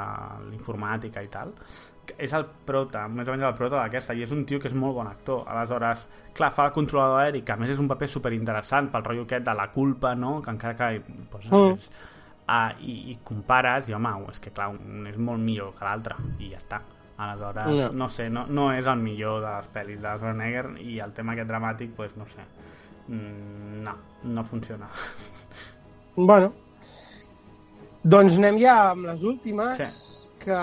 l'informàtica 0.51 1.23
i 1.25 1.31
tal. 1.33 1.55
És 2.18 2.33
el 2.36 2.44
prota, 2.66 3.07
més 3.08 3.28
o 3.28 3.33
menys 3.33 3.44
el 3.49 3.55
prota 3.55 3.76
d'aquesta, 3.83 4.15
i 4.15 4.23
és 4.23 4.31
un 4.33 4.44
tio 4.44 4.58
que 4.60 4.68
és 4.68 4.74
molt 4.74 4.94
bon 4.94 5.07
actor. 5.07 5.44
Aleshores, 5.49 6.08
clar, 6.34 6.50
fa 6.52 6.66
el 6.66 6.73
controlador 6.73 7.20
aeri, 7.23 7.42
que 7.42 7.52
a 7.52 7.57
més 7.57 7.70
és 7.70 7.78
un 7.78 7.89
paper 7.89 8.08
superinteressant 8.08 8.91
pel 8.92 9.05
rotllo 9.05 9.23
aquest 9.24 9.44
de 9.47 9.55
la 9.55 9.70
culpa, 9.73 10.15
no?, 10.15 10.41
que 10.42 10.50
encara 10.50 10.74
que... 10.76 11.02
Pues, 11.31 11.47
Mm. 11.50 11.73
és, 11.78 11.91
ah, 12.49 12.73
i, 12.81 13.10
i 13.12 13.18
compares, 13.24 13.89
i 13.89 13.94
home, 13.94 14.10
és 14.31 14.41
que 14.41 14.50
clar, 14.50 14.68
un 14.74 15.07
és 15.07 15.16
molt 15.16 15.41
millor 15.41 15.73
que 15.78 15.84
l'altre, 15.84 16.16
i 16.39 16.50
ja 16.50 16.58
està. 16.58 16.81
Aleshores, 17.16 17.66
No. 17.70 17.89
no, 17.92 18.08
sé, 18.10 18.28
no, 18.28 18.47
no 18.49 18.73
és 18.73 18.86
el 18.86 18.99
millor 18.99 19.41
de 19.41 19.50
les 19.57 19.68
pel·lis 19.73 20.00
de 20.02 20.08
Schwarzenegger 20.18 20.66
i 20.83 20.99
el 21.00 21.12
tema 21.12 21.33
aquest 21.33 21.49
dramàtic, 21.49 21.94
pues, 21.94 22.16
no 22.16 22.26
sé. 22.26 22.42
Mm, 23.08 23.83
no, 23.84 23.97
no 24.24 24.44
funciona. 24.44 24.89
Bueno, 26.16 26.52
doncs 28.05 28.36
anem 28.39 28.58
ja 28.62 28.74
amb 28.92 29.07
les 29.08 29.23
últimes, 29.26 29.78
sí. 29.81 30.14
Que 30.44 30.58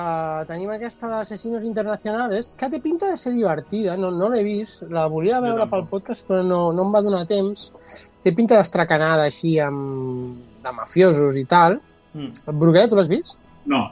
tenim 0.49 0.69
aquesta 0.71 1.09
d'Assassinos 1.09 1.65
Internacionales, 1.67 2.51
que 2.57 2.69
té 2.69 2.79
pinta 2.83 3.09
de 3.09 3.17
ser 3.17 3.33
divertida, 3.33 3.97
no, 3.97 4.11
no 4.13 4.29
l'he 4.29 4.43
vist, 4.45 4.85
la 4.93 5.07
volia 5.11 5.41
veure 5.43 5.65
pel 5.71 5.87
podcast, 5.89 6.27
però 6.27 6.43
no, 6.45 6.61
no 6.75 6.85
em 6.85 6.93
va 6.93 7.01
donar 7.05 7.25
temps. 7.29 7.71
Té 8.21 8.35
pinta 8.37 8.59
d'estracanada 8.59 9.25
així 9.29 9.57
amb, 9.63 10.37
de 10.61 10.75
mafiosos 10.77 11.39
i 11.41 11.45
tal. 11.49 11.79
Mm. 12.13 12.53
Bruguera, 12.61 12.91
tu 12.91 12.99
l'has 12.99 13.09
vist? 13.11 13.39
No. 13.65 13.87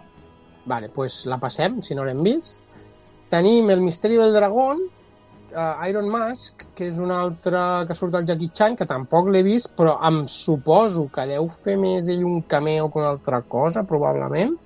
Vale, 0.69 0.91
pues 0.93 1.23
la 1.29 1.39
passem, 1.41 1.81
si 1.81 1.97
no 1.97 2.05
l'hem 2.05 2.21
vist. 2.25 2.61
Tenim 3.29 3.69
El 3.69 3.81
misteri 3.81 4.17
del 4.17 4.33
dragón, 4.33 4.81
uh, 5.53 5.89
Iron 5.89 6.09
Mask, 6.09 6.65
que 6.75 6.87
és 6.89 6.97
un 7.01 7.11
altre 7.13 7.61
que 7.89 7.97
surt 7.97 8.15
del 8.15 8.25
Jackie 8.29 8.53
Chan, 8.53 8.77
que 8.77 8.89
tampoc 8.89 9.29
l'he 9.33 9.43
vist, 9.45 9.73
però 9.77 9.97
em 10.09 10.23
suposo 10.29 11.07
que 11.13 11.27
deu 11.29 11.49
fer 11.53 11.77
més 11.81 12.09
ell 12.09 12.25
un 12.25 12.41
cameo 12.49 12.89
que 12.89 13.01
una 13.01 13.13
altra 13.15 13.41
cosa, 13.41 13.85
probablement. 13.89 14.57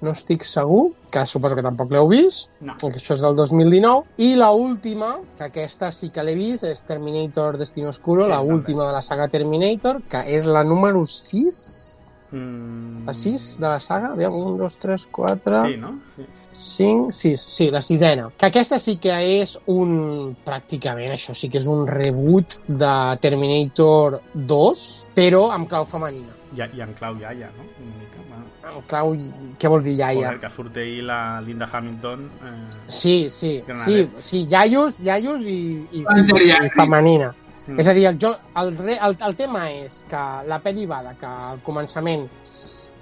No 0.00 0.12
estic 0.12 0.42
segur, 0.48 0.92
que 1.12 1.26
suposo 1.26 1.54
que 1.56 1.62
tampoc 1.62 1.90
l'heu 1.92 2.08
vist, 2.08 2.50
No. 2.60 2.74
que 2.80 2.88
això 2.96 3.12
és 3.14 3.20
del 3.20 3.36
2019. 3.36 4.04
I 4.18 4.34
la 4.36 4.50
última, 4.52 5.18
que 5.36 5.44
aquesta 5.44 5.90
sí 5.92 6.08
que 6.10 6.22
l'he 6.24 6.34
vist, 6.34 6.64
és 6.64 6.82
Terminator 6.84 7.58
Destino 7.58 7.90
Oscuro, 7.90 8.24
Sí, 8.24 8.30
la 8.30 8.38
també. 8.38 8.54
última 8.54 8.86
de 8.86 8.92
la 8.92 9.02
saga 9.02 9.28
Terminator, 9.28 10.02
que 10.08 10.24
és 10.36 10.46
la 10.46 10.64
número 10.64 11.04
6, 11.06 11.86
Mm, 12.32 13.06
la 13.06 13.12
6 13.12 13.58
de 13.58 13.66
la 13.66 13.80
saga, 13.80 14.12
aviam, 14.12 14.32
1, 14.32 14.56
2, 14.56 14.76
3, 14.78 15.08
4... 15.10 15.64
Sí, 15.64 15.76
no? 15.76 15.98
Sí. 16.14 16.22
5, 16.52 17.08
6, 17.10 17.40
sí, 17.40 17.70
la 17.72 17.82
sisena. 17.82 18.30
Que 18.38 18.46
aquesta 18.46 18.78
sí 18.78 18.98
que 18.98 19.10
és 19.42 19.58
un... 19.66 20.36
pràcticament, 20.46 21.10
això 21.10 21.34
sí 21.34 21.48
que 21.50 21.58
és 21.58 21.66
un 21.66 21.88
reboot 21.88 22.60
de 22.68 22.92
Terminator 23.20 24.20
2, 24.32 25.08
però 25.12 25.50
amb 25.50 25.68
clau 25.68 25.84
femenina. 25.84 26.36
I, 26.56 26.62
I 26.62 26.82
en 26.82 26.94
clau 26.98 27.14
iaia, 27.20 27.50
no? 27.56 27.66
Una 27.84 27.96
mica, 28.00 28.24
bueno. 28.28 28.82
Clau... 28.90 29.12
Què 29.60 29.70
vols 29.70 29.86
dir, 29.86 29.94
iaia? 29.98 30.26
Joder, 30.26 30.40
que 30.42 30.50
surt 30.54 30.80
ahir 30.82 31.04
la 31.06 31.20
Linda 31.44 31.68
Hamilton. 31.72 32.26
Eh, 32.42 32.80
Sí, 32.86 33.28
sí, 33.30 33.62
sí, 33.84 34.10
sí, 34.16 34.46
iaios, 34.50 35.00
iaios 35.00 35.46
i, 35.46 35.86
i, 35.92 36.04
En 36.04 36.24
i, 36.26 36.50
i 36.50 36.70
femenina. 36.74 37.32
Mm. 37.66 37.78
És 37.78 37.88
a 37.88 37.94
dir, 37.94 38.06
el, 38.10 38.18
jo, 38.20 38.34
el, 38.58 38.74
el, 38.96 39.16
el 39.28 39.36
tema 39.38 39.64
és 39.70 40.02
que 40.10 40.20
la 40.50 40.60
pel·li 40.62 40.86
va 40.90 41.02
de 41.06 41.16
que 41.20 41.30
al 41.50 41.60
començament 41.66 42.26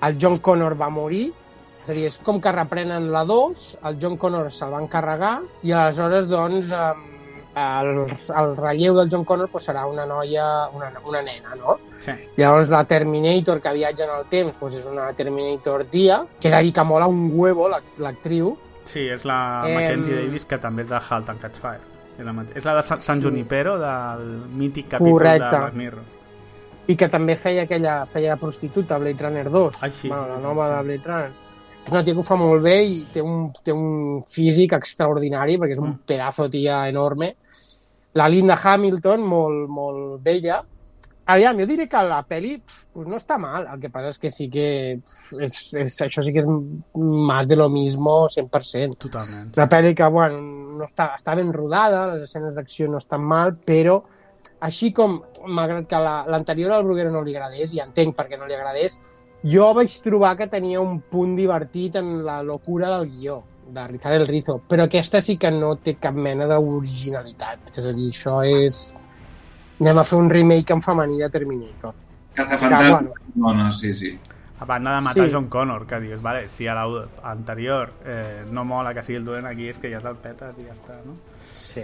el 0.07 0.19
John 0.21 0.39
Connor 0.45 0.77
va 0.79 0.91
morir, 0.93 1.29
és 1.83 1.89
a 1.91 1.97
dir, 1.97 2.05
és 2.11 2.19
com 2.25 2.41
que 2.43 2.53
reprenen 2.53 3.09
la 3.15 3.25
2, 3.27 3.63
el 3.89 3.97
John 4.03 4.19
Connor 4.21 4.51
se'l 4.53 4.75
van 4.75 4.89
carregar 4.93 5.39
i 5.65 5.73
aleshores, 5.73 6.29
doncs, 6.29 6.73
em, 6.75 7.07
el, 7.83 7.99
el 8.43 8.57
relleu 8.57 8.95
del 8.97 9.09
John 9.11 9.25
Connor 9.25 9.49
pues, 9.51 9.67
serà 9.69 9.87
una 9.89 10.05
noia, 10.07 10.69
una, 10.75 10.91
una 11.07 11.23
nena, 11.23 11.55
no? 11.59 11.79
Sí. 11.99 12.13
Llavors 12.37 12.71
la 12.71 12.85
Terminator 12.87 13.61
que 13.61 13.73
viatja 13.75 14.05
en 14.05 14.11
el 14.19 14.27
temps 14.31 14.57
pues, 14.61 14.75
és 14.81 14.87
una 14.87 15.11
Terminator 15.13 15.89
dia, 15.91 16.23
que 16.41 16.51
de 16.51 16.63
dir 16.63 16.73
que 16.73 16.85
mola 16.85 17.07
un 17.07 17.31
huevo 17.35 17.69
l'ac- 17.69 17.99
l'actriu, 17.99 18.57
Sí, 18.89 19.03
és 19.05 19.25
la 19.29 19.65
Em, 19.69 19.75
Mackenzie 19.75 20.15
Davis, 20.23 20.45
que 20.49 20.57
també 20.59 20.83
és 20.83 20.89
de 20.89 20.97
Halt 21.11 21.29
and 21.29 21.41
Catch 21.43 21.59
Fire. 21.61 21.83
És 22.19 22.25
la, 22.25 22.33
és 22.55 22.65
la 22.65 22.75
de 22.79 22.83
San, 22.83 22.97
San 22.97 23.21
Junipero, 23.23 23.75
del 23.79 24.23
mític 24.57 24.89
capítol 24.89 25.13
Correcte. 25.13 25.51
de 25.51 25.59
Black 25.59 25.75
Mirror. 25.75 26.03
i 26.89 26.97
que 26.97 27.09
també 27.13 27.37
feia 27.37 27.67
aquella 27.67 28.07
feia 28.09 28.31
de 28.33 28.41
prostituta 28.41 28.97
Blade 28.97 29.23
Runner 29.27 29.51
2 29.51 29.83
Ai, 29.85 29.93
sí. 29.93 30.09
bueno, 30.09 30.27
la 30.27 30.39
nova 30.41 30.71
de 30.71 30.83
Blade 30.87 31.03
Runner 31.05 31.31
és 31.85 31.93
una 31.93 32.03
tia 32.05 32.15
que 32.15 32.21
ho 32.21 32.25
fa 32.25 32.37
molt 32.37 32.63
bé 32.65 32.83
i 32.85 32.97
té 33.13 33.21
un, 33.21 33.51
té 33.65 33.73
un 33.73 34.23
físic 34.27 34.73
extraordinari 34.73 35.59
perquè 35.61 35.73
és 35.77 35.79
un 35.85 35.99
pedazo 36.09 36.49
tia 36.49 36.89
enorme 36.89 37.35
la 38.19 38.27
Linda 38.29 38.57
Hamilton 38.59 39.23
molt, 39.29 39.69
molt 39.71 40.19
bella 40.25 40.65
Aviam, 41.29 41.59
jo 41.61 41.67
diré 41.69 41.85
que 41.85 42.01
la 42.09 42.23
peli 42.25 42.55
pues, 42.57 43.05
no 43.05 43.19
està 43.19 43.37
mal, 43.37 43.67
el 43.69 43.81
que 43.83 43.91
passa 43.93 44.09
és 44.15 44.17
que 44.23 44.31
sí 44.33 44.47
que 44.49 44.69
és, 45.45 45.57
és, 45.77 45.97
això 46.07 46.23
sí 46.25 46.33
que 46.33 46.41
és 46.41 46.47
más 46.97 47.51
de 47.51 47.59
lo 47.61 47.67
mismo 47.69 48.15
100%. 48.33 48.97
Totalment. 48.97 49.51
La 49.61 49.67
pel·li 49.69 49.91
que, 49.95 50.07
bueno, 50.09 50.41
no 50.79 50.87
està, 50.89 51.11
està 51.19 51.35
ben 51.37 51.53
rodada, 51.53 52.07
les 52.15 52.25
escenes 52.25 52.57
d'acció 52.57 52.89
no 52.89 52.97
estan 52.97 53.21
mal, 53.29 53.53
però 53.61 53.99
així 54.65 54.89
com, 54.97 55.19
malgrat 55.53 55.85
que 55.91 56.01
la- 56.01 56.25
l'anterior 56.33 56.73
al 56.73 56.89
Bruguero 56.89 57.13
no 57.13 57.21
li 57.21 57.37
agradés, 57.37 57.77
i 57.77 57.85
entenc 57.85 58.17
per 58.17 58.25
què 58.31 58.41
no 58.41 58.49
li 58.49 58.57
agradés, 58.57 58.97
jo 59.45 59.69
vaig 59.77 60.01
trobar 60.03 60.33
que 60.41 60.49
tenia 60.49 60.81
un 60.81 61.03
punt 61.13 61.37
divertit 61.37 62.01
en 62.01 62.25
la 62.25 62.41
locura 62.43 62.89
del 62.97 63.05
guió, 63.13 63.43
de 63.69 63.87
rizar 63.87 64.13
el 64.15 64.27
rizo, 64.27 64.61
però 64.69 64.85
aquesta 64.89 65.21
sí 65.21 65.37
que 65.37 65.51
no 65.51 65.75
té 65.77 65.97
cap 66.01 66.15
mena 66.15 66.47
d'originalitat. 66.51 67.73
És 67.77 67.87
a 67.87 67.93
dir, 67.93 68.09
això 68.13 68.41
és... 68.47 68.95
Anem 69.81 70.01
a 70.01 70.03
fer 70.03 70.19
un 70.19 70.29
remake 70.31 70.75
en 70.75 70.81
femení 70.83 71.19
de 71.23 71.29
Terminator. 71.31 71.95
Cazafantasma. 72.35 73.01
bueno. 73.01 73.13
Dona, 73.35 73.71
sí, 73.73 73.93
sí. 73.95 74.19
A 74.59 74.65
banda 74.65 74.97
de 74.97 75.05
matar 75.05 75.27
Sí. 75.29 75.33
John 75.33 75.47
Connor, 75.49 75.87
que 75.87 76.01
dius, 76.01 76.21
vale, 76.21 76.49
si 76.49 76.67
a 76.67 76.75
l'anterior 76.75 77.93
eh, 78.05 78.45
no 78.51 78.65
mola 78.65 78.93
que 78.93 79.05
sigui 79.05 79.19
el 79.21 79.25
dolent 79.25 79.47
aquí, 79.47 79.69
és 79.71 79.79
que 79.79 79.91
ja 79.93 80.01
te'l 80.03 80.17
petes 80.19 80.59
i 80.59 80.67
ja 80.67 80.75
està, 80.75 80.97
no? 81.07 81.15
Sí. 81.55 81.83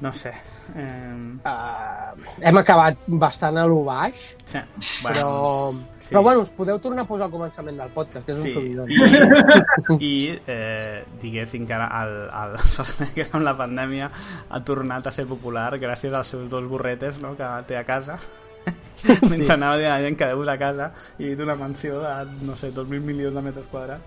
No 0.00 0.12
sé. 0.14 0.32
Eh, 0.74 1.12
Uh, 1.46 2.16
hem 2.42 2.56
acabat 2.58 2.96
bastant 3.06 3.56
a 3.60 3.66
lo 3.70 3.84
baix, 3.86 4.32
sí, 4.50 4.58
però... 5.04 5.70
sí. 6.00 6.08
Però 6.10 6.22
bueno, 6.24 6.40
us 6.42 6.50
podeu 6.54 6.78
tornar 6.82 7.04
a 7.04 7.06
posar 7.06 7.26
al 7.28 7.32
començament 7.32 7.76
del 7.78 7.90
podcast, 7.94 8.26
que 8.26 8.32
és 8.34 8.38
un 8.40 8.48
Sí, 8.48 8.54
subidon. 8.54 10.00
i, 10.02 10.38
eh, 10.46 11.04
diguéssim 11.22 11.66
que 11.68 11.74
ara 11.76 11.86
el, 12.02 12.14
el 12.30 12.56
Schwarzenegger 12.72 13.28
amb 13.32 13.46
la 13.46 13.54
pandèmia 13.58 14.10
ha 14.48 14.60
tornat 14.66 15.06
a 15.06 15.12
ser 15.14 15.26
popular 15.30 15.68
gràcies 15.82 16.14
als 16.14 16.34
seus 16.34 16.48
dos 16.50 16.66
burretes 16.70 17.18
no, 17.22 17.34
que 17.38 17.46
té 17.68 17.78
a 17.78 17.84
casa 17.86 18.18
mentre 19.06 19.28
Sí. 19.28 19.46
anava 19.52 19.76
dient 19.78 19.92
a 19.92 19.98
la 20.00 20.04
gent 20.08 20.18
que 20.18 20.26
deus 20.32 20.48
a 20.48 20.58
casa 20.58 20.90
i 21.22 21.34
d'una 21.38 21.54
mansió 21.58 22.00
de, 22.02 22.14
no 22.42 22.56
sé, 22.56 22.72
2.000 22.74 23.00
milions 23.06 23.34
de 23.34 23.42
metres 23.42 23.66
quadrats 23.70 24.02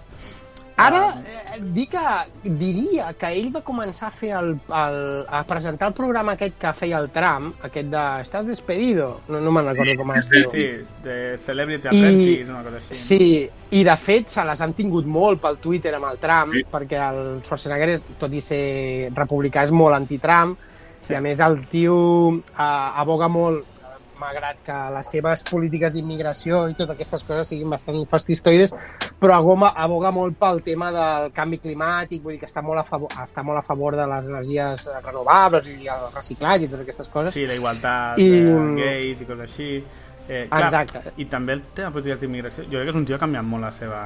Ara, 0.79 1.01
eh, 1.27 1.59
dir 1.75 1.87
que, 1.91 2.03
diria 2.43 3.09
que 3.19 3.29
ell 3.35 3.49
va 3.51 3.61
començar 3.65 4.07
a 4.07 4.15
fer 4.15 4.31
el, 4.37 4.53
el, 4.55 4.99
a 5.27 5.41
presentar 5.47 5.89
el 5.89 5.95
programa 5.97 6.37
aquest 6.37 6.55
que 6.61 6.71
feia 6.77 7.01
el 7.03 7.09
tram, 7.11 7.49
aquest 7.67 7.89
de 7.91 8.03
Estàs 8.23 8.47
despedido, 8.47 9.09
no, 9.27 9.41
no 9.43 9.53
me'n 9.55 9.67
recordo 9.67 9.97
com 9.99 10.13
es 10.15 10.29
diu. 10.31 10.47
Sí, 10.53 10.67
de 11.03 11.17
Celebrity 11.43 11.89
I, 11.89 11.91
Apprentice, 11.91 12.51
una 12.51 12.63
cosa 12.63 12.79
així. 12.79 12.99
sí, 13.01 13.29
i 13.75 13.83
de 13.85 13.97
fet 13.99 14.31
se 14.31 14.45
les 14.47 14.63
han 14.63 14.75
tingut 14.77 15.09
molt 15.09 15.43
pel 15.43 15.59
Twitter 15.61 15.93
amb 15.97 16.11
el 16.13 16.21
Trump, 16.23 16.55
sí. 16.55 16.63
perquè 16.71 17.01
el 17.09 17.21
Schwarzenegger, 17.43 17.91
és, 17.97 18.07
tot 18.21 18.33
i 18.33 18.43
ser 18.43 18.63
republicà, 19.17 19.67
és 19.67 19.75
molt 19.75 19.99
anti-Trump, 19.99 20.55
sí. 21.01 21.11
i 21.13 21.19
a 21.19 21.23
més 21.25 21.43
el 21.43 21.59
tio 21.71 21.99
eh, 22.39 22.71
aboga 23.03 23.27
molt 23.31 23.78
malgrat 24.19 24.57
que 24.65 24.77
les 24.95 25.09
seves 25.13 25.43
polítiques 25.47 25.93
d'immigració 25.95 26.65
i 26.69 26.73
totes 26.75 26.95
aquestes 26.95 27.23
coses 27.23 27.47
siguin 27.47 27.69
bastant 27.71 28.01
fastistoides, 28.11 28.75
però 29.19 29.37
agoma, 29.37 29.71
aboga 29.75 30.11
molt 30.11 30.37
pel 30.39 30.61
tema 30.63 30.91
del 30.95 31.31
canvi 31.35 31.59
climàtic, 31.63 32.21
vull 32.23 32.35
dir 32.35 32.41
que 32.43 32.49
està 32.49 32.61
molt 32.65 32.79
a 32.79 32.83
favor, 32.83 33.09
està 33.23 33.43
molt 33.43 33.59
a 33.59 33.65
favor 33.65 33.95
de 33.95 34.05
les 34.07 34.27
energies 34.29 34.89
renovables 35.05 35.67
i 35.73 35.87
el 35.87 36.05
reciclatge 36.13 36.65
i 36.65 36.69
totes 36.69 36.85
aquestes 36.87 37.07
coses. 37.09 37.33
Sí, 37.33 37.47
la 37.47 37.55
igualtat 37.55 38.19
I- 38.19 38.29
I... 38.29 38.45
eh, 38.45 38.69
gais 38.83 39.21
i 39.21 39.25
coses 39.25 39.45
així. 39.49 39.83
Eh, 40.29 40.43
clar, 40.47 40.65
Exacte. 40.67 41.13
I 41.17 41.25
també 41.25 41.53
el 41.57 41.63
tema 41.73 41.87
de 41.89 41.93
polítiques 41.95 42.19
d'immigració. 42.21 42.63
Jo 42.65 42.77
crec 42.77 42.83
que 42.85 42.89
és 42.93 42.95
un 42.99 43.05
tio 43.05 43.15
que 43.15 43.23
ha 43.23 43.25
canviat 43.25 43.43
molt 43.49 43.63
la 43.65 43.71
seva, 43.73 44.01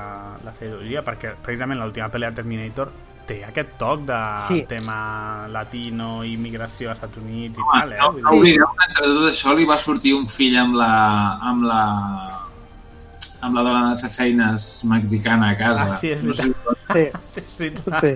la 0.46 0.54
seva 0.54 0.70
ideologia, 0.70 1.02
perquè 1.04 1.34
precisament 1.44 1.82
l'última 1.82 2.08
pel·li 2.14 2.30
de 2.30 2.38
Terminator 2.38 2.92
té 3.28 3.44
aquest 3.46 3.78
toc 3.80 4.02
de 4.08 4.18
Sí. 4.48 4.64
tema 4.68 5.48
latino, 5.50 6.24
immigració 6.26 6.90
als 6.92 7.00
Estats 7.04 7.18
Units 7.18 7.58
i 7.58 7.62
Ah, 7.74 7.80
tal, 7.82 7.92
eh? 7.94 7.98
no, 8.00 8.12
no 8.20 8.38
oblideu 8.38 8.68
que 8.78 8.88
entre 8.90 9.06
tot 9.14 9.30
això 9.32 9.56
li 9.56 9.66
va 9.66 9.78
sortir 9.78 10.14
un 10.16 10.28
fill 10.28 10.58
amb 10.58 10.76
la 10.76 10.92
amb 11.52 11.64
la 11.64 11.84
amb 13.44 13.56
la 13.56 13.62
dona 13.68 13.90
de 13.92 13.98
fer 14.02 14.10
feines 14.10 14.66
mexicana 14.88 15.50
a 15.52 15.56
casa. 15.58 15.88
Ah, 15.92 15.98
sí, 16.00 16.12
és 16.16 16.24
No 16.24 16.34
sé, 16.34 16.52
Sí, 16.94 17.08
és 17.42 17.50
veritat. 17.58 18.00
sí. 18.00 18.16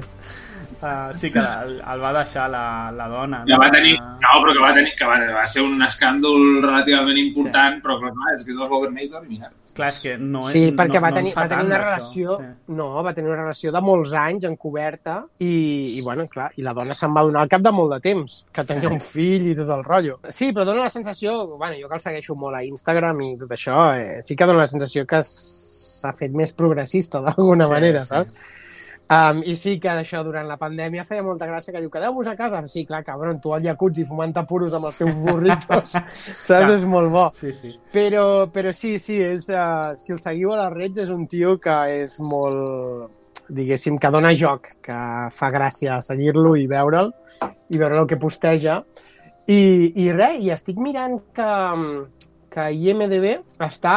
Uh, 0.79 1.09
sí 1.17 1.31
que 1.33 1.39
el, 1.39 1.81
el 1.81 1.99
va 1.99 2.11
deixar 2.13 2.49
la, 2.51 2.91
la 2.91 3.07
dona. 3.09 3.39
que 3.47 3.57
va 3.57 3.71
tenir, 3.71 3.95
no, 3.99 4.33
però 4.43 4.53
que 4.53 4.59
va 4.61 4.73
tenir 4.75 4.91
que 4.95 5.05
va, 5.09 5.15
va 5.33 5.45
ser 5.47 5.63
un 5.65 5.81
escàndol 5.81 6.61
relativament 6.61 7.17
important, 7.17 7.81
però 7.81 7.97
clar, 7.99 8.35
és 8.35 8.43
que 8.45 8.51
és 8.53 8.59
el 8.61 8.67
Governator 8.69 9.25
i 9.25 9.27
mira. 9.29 9.49
Clar, 9.77 9.89
és 9.93 9.99
que 10.01 10.15
no 10.17 10.41
és, 10.41 10.51
Sí, 10.55 10.61
perquè 10.73 10.97
no, 10.97 11.03
va 11.05 11.11
no 11.11 11.13
en 11.13 11.19
tenir, 11.21 11.33
fa 11.35 11.43
va 11.45 11.51
tenir 11.51 11.67
una 11.69 11.77
relació... 11.83 12.37
Sí. 12.41 12.47
No, 12.79 12.87
va 13.05 13.13
tenir 13.13 13.29
una 13.29 13.39
relació 13.43 13.71
de 13.75 13.81
molts 13.85 14.13
anys 14.17 14.47
encoberta 14.49 15.19
i, 15.39 15.51
i 15.97 16.01
bueno, 16.01 16.25
clar, 16.27 16.49
i 16.57 16.65
la 16.65 16.73
dona 16.73 16.97
se'n 16.97 17.13
va 17.15 17.23
donar 17.27 17.43
al 17.45 17.51
cap 17.51 17.61
de 17.61 17.71
molt 17.77 17.93
de 17.93 17.99
temps, 18.09 18.39
que 18.51 18.65
tenia 18.67 18.89
un 18.89 18.99
fill 19.03 19.51
i 19.51 19.55
tot 19.59 19.69
el 19.77 19.83
rotllo. 19.85 20.17
Sí, 20.33 20.49
però 20.51 20.65
dona 20.65 20.87
la 20.87 20.93
sensació, 20.93 21.37
bueno, 21.55 21.77
jo 21.79 21.87
que 21.87 21.99
el 22.01 22.05
segueixo 22.09 22.35
molt 22.35 22.57
a 22.57 22.63
Instagram 22.65 23.21
i 23.21 23.31
tot 23.37 23.53
això, 23.53 23.77
eh, 23.95 24.19
sí 24.25 24.35
que 24.35 24.49
dona 24.49 24.65
la 24.65 24.71
sensació 24.73 25.05
que 25.05 25.21
s'ha 25.23 26.11
fet 26.17 26.33
més 26.33 26.51
progressista 26.57 27.21
d'alguna 27.21 27.65
Sí, 27.69 27.71
manera, 27.71 28.01
sí. 28.01 28.07
saps? 28.15 28.41
Um, 29.07 29.39
I 29.47 29.53
sí 29.55 29.77
que 29.79 29.93
d'això 29.95 30.19
durant 30.27 30.49
la 30.49 30.57
pandèmia 30.59 31.05
feia 31.07 31.23
molta 31.23 31.47
gràcia 31.47 31.71
que 31.71 31.79
diu, 31.79 31.91
quedeu-vos 31.91 32.27
a 32.27 32.33
casa. 32.35 32.59
Sí, 32.67 32.83
clar, 32.85 33.05
cabron, 33.07 33.37
tu 33.39 33.53
al 33.55 33.63
jacuzzi 33.63 34.03
fumant 34.03 34.33
puros 34.49 34.73
amb 34.75 34.89
els 34.89 34.97
teus 34.99 35.13
burritos, 35.15 35.93
saps? 35.95 36.41
Clar. 36.49 36.73
És 36.73 36.83
molt 36.83 37.11
bo. 37.13 37.27
Sí, 37.39 37.53
sí. 37.55 37.71
Però, 37.93 38.49
però 38.51 38.73
sí, 38.75 38.97
sí, 38.99 39.21
és, 39.23 39.47
uh, 39.47 39.95
si 40.01 40.11
el 40.11 40.19
seguiu 40.19 40.51
a 40.51 40.59
les 40.65 40.73
redes 40.73 41.05
és 41.05 41.13
un 41.13 41.23
tio 41.31 41.55
que 41.63 41.77
és 42.01 42.17
molt, 42.19 43.07
diguéssim, 43.47 43.95
que 43.95 44.11
dona 44.11 44.33
joc, 44.35 44.73
que 44.83 44.99
fa 45.31 45.51
gràcia 45.55 46.01
seguir-lo 46.03 46.57
i 46.59 46.67
veure'l, 46.67 47.13
i 47.71 47.79
veure 47.79 48.01
el 48.01 48.09
que 48.11 48.19
posteja. 48.19 48.81
I, 49.47 49.61
i 50.03 50.11
res, 50.11 50.41
i 50.43 50.51
estic 50.51 50.83
mirant 50.83 51.21
que, 51.31 51.51
que 52.51 52.67
IMDB 52.75 53.37
està 53.63 53.95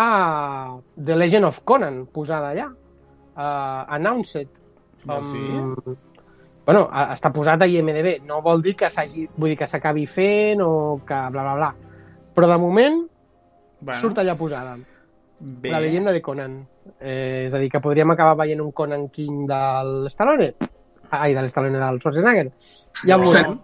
The 0.95 1.19
Legend 1.19 1.51
of 1.51 1.65
Conan 1.67 2.05
posada 2.15 2.55
allà, 2.55 2.71
uh, 2.71 3.83
Announced. 3.99 4.60
Vols 5.07 5.33
dir? 5.33 5.97
bueno, 6.67 6.89
a- 6.93 7.13
està 7.15 7.33
posat 7.33 7.63
a 7.63 7.67
IMDB. 7.67 8.21
No 8.27 8.41
vol 8.43 8.61
dir 8.63 8.77
que 8.77 8.91
s'hagi, 8.91 9.29
vull 9.37 9.51
dir 9.51 9.59
que 9.59 9.67
s'acabi 9.67 10.07
fent 10.07 10.61
o 10.63 11.01
que 11.07 11.15
bla, 11.31 11.43
bla, 11.43 11.55
bla. 11.55 11.75
Però 12.35 12.47
de 12.47 12.59
moment 12.59 13.01
Bueno, 13.81 14.01
surt 14.01 14.19
allà 14.19 14.37
posada. 14.37 14.77
bé. 15.41 15.71
La 15.71 15.81
llegenda 15.81 16.13
de 16.13 16.21
Conan. 16.23 16.67
Eh, 17.01 17.47
és 17.49 17.55
a 17.55 17.59
dir, 17.59 17.71
que 17.71 17.81
podríem 17.81 18.11
acabar 18.11 18.37
veient 18.37 18.61
un 18.61 18.73
Conan 18.73 19.09
King 19.09 19.47
de 19.49 19.61
l'Stallone. 20.05 20.55
Ai, 21.11 21.35
de 21.35 21.43
l'Stallone 21.43 21.79
del 21.79 21.99
Schwarzenegger. 21.99 22.53
Ja 23.07 23.17
ho 23.17 23.21
veurem. 23.21 23.59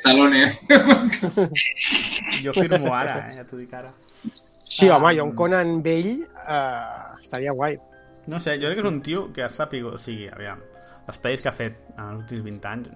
Stallone. 0.00 0.52
Jo 2.42 2.52
firmo 2.52 2.94
ara, 2.94 3.28
eh? 3.30 3.36
ja 3.36 3.44
t'ho 3.44 3.56
dic 3.56 3.72
ara. 3.74 3.92
Sí, 4.64 4.88
home, 4.88 5.12
jo 5.16 5.24
un 5.24 5.34
Conan 5.36 5.82
vell 5.84 6.24
eh, 6.24 7.20
estaria 7.20 7.52
guai. 7.52 7.78
No 8.30 8.38
sé, 8.40 8.54
jo 8.58 8.68
crec 8.70 8.78
que 8.80 8.86
és 8.86 8.92
un 8.92 9.02
tio 9.04 9.26
que 9.32 9.42
ha 9.44 9.48
sapigut... 9.52 9.94
O 9.94 9.98
sigui, 10.00 10.28
aviam, 10.32 10.60
les 11.06 11.18
pel·lis 11.20 11.42
que 11.44 11.50
ha 11.50 11.56
fet 11.56 11.80
en 11.98 12.04
els 12.06 12.22
últims 12.22 12.44
20 12.46 12.68
anys 12.70 12.92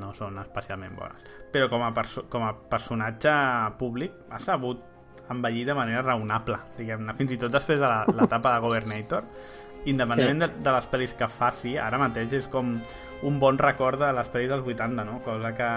no 0.00 0.10
són 0.18 0.38
especialment 0.42 0.96
bones. 0.98 1.28
Però 1.54 1.68
com 1.70 1.84
a, 1.86 1.92
perso 1.94 2.24
com 2.32 2.42
a 2.42 2.50
personatge 2.70 3.34
públic 3.78 4.16
ha 4.34 4.40
sabut 4.42 4.82
envellir 5.30 5.62
de 5.68 5.74
manera 5.78 6.02
raonable, 6.02 6.58
diguem-ne. 6.76 7.14
Fins 7.16 7.30
i 7.32 7.38
tot 7.40 7.52
després 7.54 7.78
de 7.80 7.86
la- 7.86 8.04
l'etapa 8.18 8.56
de 8.56 8.64
Governator, 8.66 9.24
independentment 9.86 10.42
Sí. 10.42 10.56
de, 10.58 10.64
de 10.66 10.72
les 10.74 10.88
pel·lis 10.90 11.14
que 11.16 11.28
faci, 11.28 11.76
ara 11.78 11.98
mateix 12.00 12.32
és 12.40 12.46
com 12.48 12.74
un 13.24 13.38
bon 13.40 13.56
record 13.60 14.00
de 14.02 14.10
les 14.16 14.28
pel·lis 14.32 14.50
dels 14.50 14.66
80, 14.66 15.04
no? 15.06 15.20
Cosa 15.24 15.52
que, 15.56 15.70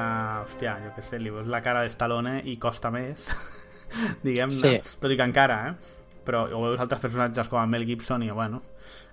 hòstia, 0.48 0.78
jo 0.84 0.92
què 0.98 1.04
sé, 1.06 1.20
li 1.20 1.30
veus 1.32 1.48
la 1.48 1.62
cara 1.62 1.84
de 1.86 1.92
Stallone 1.94 2.40
i 2.50 2.58
costa 2.58 2.90
més, 2.92 3.28
diguem-ne. 4.26 4.56
Sí. 4.58 4.98
Tot 5.00 5.12
i 5.14 5.18
que 5.20 5.28
encara, 5.30 5.60
eh? 5.70 5.97
Però 6.28 6.44
o 6.52 6.62
veus 6.66 6.82
altres 6.84 7.00
personatges 7.06 7.48
com 7.48 7.62
el 7.64 7.70
Mel 7.72 7.86
Gibson 7.88 8.26
i, 8.28 8.32
bueno, 8.36 8.62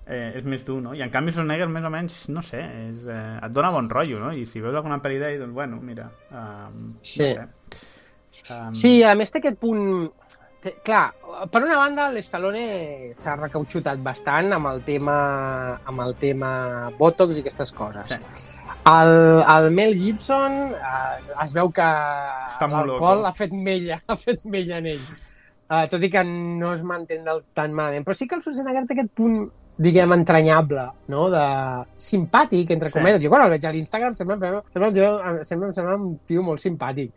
eh, 0.06 0.32
és 0.40 0.44
més 0.44 0.64
dur, 0.66 0.80
no? 0.82 0.94
I 0.98 1.04
en 1.06 1.12
canvi 1.14 1.32
Schwarzenegger 1.32 1.68
més 1.70 1.86
o 1.86 1.92
menys, 1.94 2.16
no 2.34 2.42
sé, 2.42 2.60
és, 2.88 3.04
eh, 3.06 3.38
et 3.38 3.54
dona 3.54 3.70
bon 3.74 3.88
rotllo, 3.92 4.18
no? 4.20 4.32
I 4.34 4.44
si 4.50 4.60
veus 4.64 4.74
alguna 4.74 4.98
pel·li 5.04 5.20
d'ell, 5.22 5.38
doncs 5.44 5.54
bueno, 5.54 5.78
mira, 5.80 6.10
um, 6.34 6.90
Sí. 7.00 7.30
no 7.30 7.34
sé. 7.38 7.48
Um, 8.50 8.72
Sí, 8.76 8.98
a 9.06 9.14
més 9.16 9.30
té 9.32 9.38
aquest 9.40 9.56
punt... 9.62 10.10
Té, 10.64 10.78
clar, 10.84 11.12
per 11.52 11.60
una 11.62 11.76
banda, 11.76 12.06
l'Stallone 12.12 13.12
s'ha 13.14 13.34
recautxutat 13.36 13.98
bastant 14.00 14.52
amb 14.56 14.70
el 14.70 14.78
tema 14.86 15.14
amb 15.84 16.00
el 16.00 16.14
tema 16.16 16.90
Botox 16.96 17.36
i 17.36 17.42
aquestes 17.44 17.72
coses. 17.76 18.08
Sí. 18.08 18.16
El, 18.88 19.42
el 19.44 19.70
Mel 19.76 19.92
Gibson 19.96 20.56
eh, 20.72 21.34
es 21.44 21.52
veu 21.56 21.68
que 21.72 21.84
l'alcohol 21.84 23.24
ha 23.28 23.32
fet 23.36 23.52
mella, 23.52 24.00
ha 24.08 24.16
fet 24.16 24.44
mella 24.48 24.80
en 24.80 24.88
ell. 24.94 25.04
Uh, 25.64 25.86
tot 25.88 26.02
i 26.04 26.10
que 26.12 26.20
no 26.28 26.74
es 26.74 26.82
manté 26.84 27.18
del 27.24 27.40
tan 27.56 27.72
malament. 27.72 28.04
Però 28.04 28.16
sí 28.16 28.28
que 28.28 28.36
el 28.36 28.42
Schwarzenegger 28.44 28.84
té 28.88 28.96
aquest 28.98 29.14
punt 29.16 29.38
diguem, 29.76 30.12
entranyable, 30.14 30.84
no? 31.08 31.28
de 31.30 31.40
simpàtic, 31.98 32.70
entre 32.70 32.88
Sí. 32.88 32.94
cometes. 32.98 33.22
Jo 33.24 33.28
quan 33.30 33.42
el 33.42 33.50
veig 33.50 33.64
a 33.66 33.72
l'Instagram 33.72 34.14
sembla, 34.14 34.36
sembla, 34.72 34.92
tio- 34.92 35.42
sembla, 35.44 35.72
sembla 35.72 35.96
un 35.96 36.18
tio 36.26 36.42
molt 36.42 36.60
simpàtic. 36.60 37.10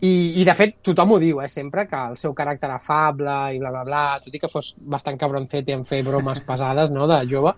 I, 0.00 0.40
I, 0.40 0.44
de 0.44 0.54
fet, 0.54 0.76
tothom 0.82 1.12
ho 1.12 1.18
diu, 1.18 1.40
eh, 1.42 1.48
sempre, 1.48 1.86
que 1.86 1.96
el 1.96 2.16
seu 2.16 2.34
caràcter 2.34 2.70
afable 2.70 3.54
i 3.54 3.58
bla, 3.58 3.70
bla, 3.70 3.84
bla, 3.84 4.18
tot 4.24 4.34
i 4.34 4.38
que 4.38 4.48
fos 4.48 4.74
bastant 4.78 5.16
cabroncete 5.18 5.72
en 5.72 5.84
fer 5.84 6.02
bromes 6.02 6.40
pesades, 6.48 6.90
no?, 6.90 7.06
de 7.06 7.20
jove. 7.30 7.54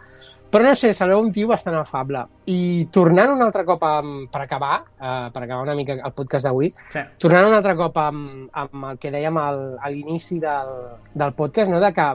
Però 0.55 0.63
no 0.63 0.75
sé, 0.75 0.93
se 0.95 1.07
veu 1.07 1.19
un 1.19 1.33
tio 1.33 1.49
bastant 1.49 1.75
afable. 1.81 2.27
I 2.47 2.87
tornant 2.93 3.33
un 3.33 3.43
altre 3.43 3.65
cop 3.65 3.83
amb, 3.83 4.29
per 4.31 4.43
acabar, 4.43 4.85
eh, 5.01 5.31
per 5.33 5.43
acabar 5.43 5.63
una 5.65 5.75
mica 5.75 5.95
el 5.95 6.13
podcast 6.13 6.45
d'avui, 6.47 6.69
Sí. 6.71 7.01
tornant 7.19 7.47
un 7.49 7.55
altre 7.55 7.75
cop 7.75 7.97
amb, 7.99 8.51
amb 8.53 8.85
el 8.93 8.99
que 8.99 9.11
dèiem 9.11 9.37
al, 9.37 9.79
a 9.83 9.91
l'inici 9.91 10.39
del, 10.39 10.69
del 11.15 11.33
podcast, 11.35 11.71
no?, 11.73 11.81
de 11.81 11.93
que 11.93 12.07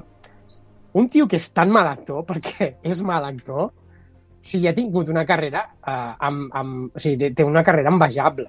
un 0.93 1.09
tio 1.09 1.27
que 1.27 1.37
és 1.37 1.49
tan 1.53 1.71
mal 1.73 1.89
actor, 1.89 2.23
perquè 2.27 2.73
és 2.91 3.01
mal 3.05 3.25
actor, 3.27 3.69
o 3.69 4.45
sigui, 4.49 4.69
ha 4.69 4.75
tingut 4.75 5.11
una 5.11 5.25
carrera 5.27 5.65
eh, 5.83 6.13
amb, 6.29 6.47
amb, 6.55 6.95
o 6.95 7.03
sigui, 7.03 7.33
té, 7.35 7.45
una 7.45 7.63
carrera 7.65 7.91
envejable 7.91 8.47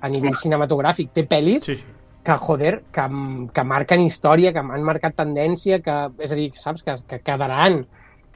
a 0.00 0.10
nivell 0.12 0.36
cinematogràfic. 0.38 1.12
Té 1.16 1.26
pel·lis 1.28 1.66
Sí, 1.66 1.76
sí. 1.80 1.94
que, 2.24 2.36
joder, 2.38 2.78
que, 2.94 3.06
que 3.52 3.64
marquen 3.66 4.06
història, 4.06 4.52
que 4.54 4.62
han 4.62 4.86
marcat 4.86 5.16
tendència, 5.18 5.80
que, 5.82 5.96
és 6.22 6.32
a 6.32 6.38
dir, 6.38 6.50
saps, 6.54 6.86
que, 6.86 6.96
que 7.10 7.22
quedaran 7.26 7.84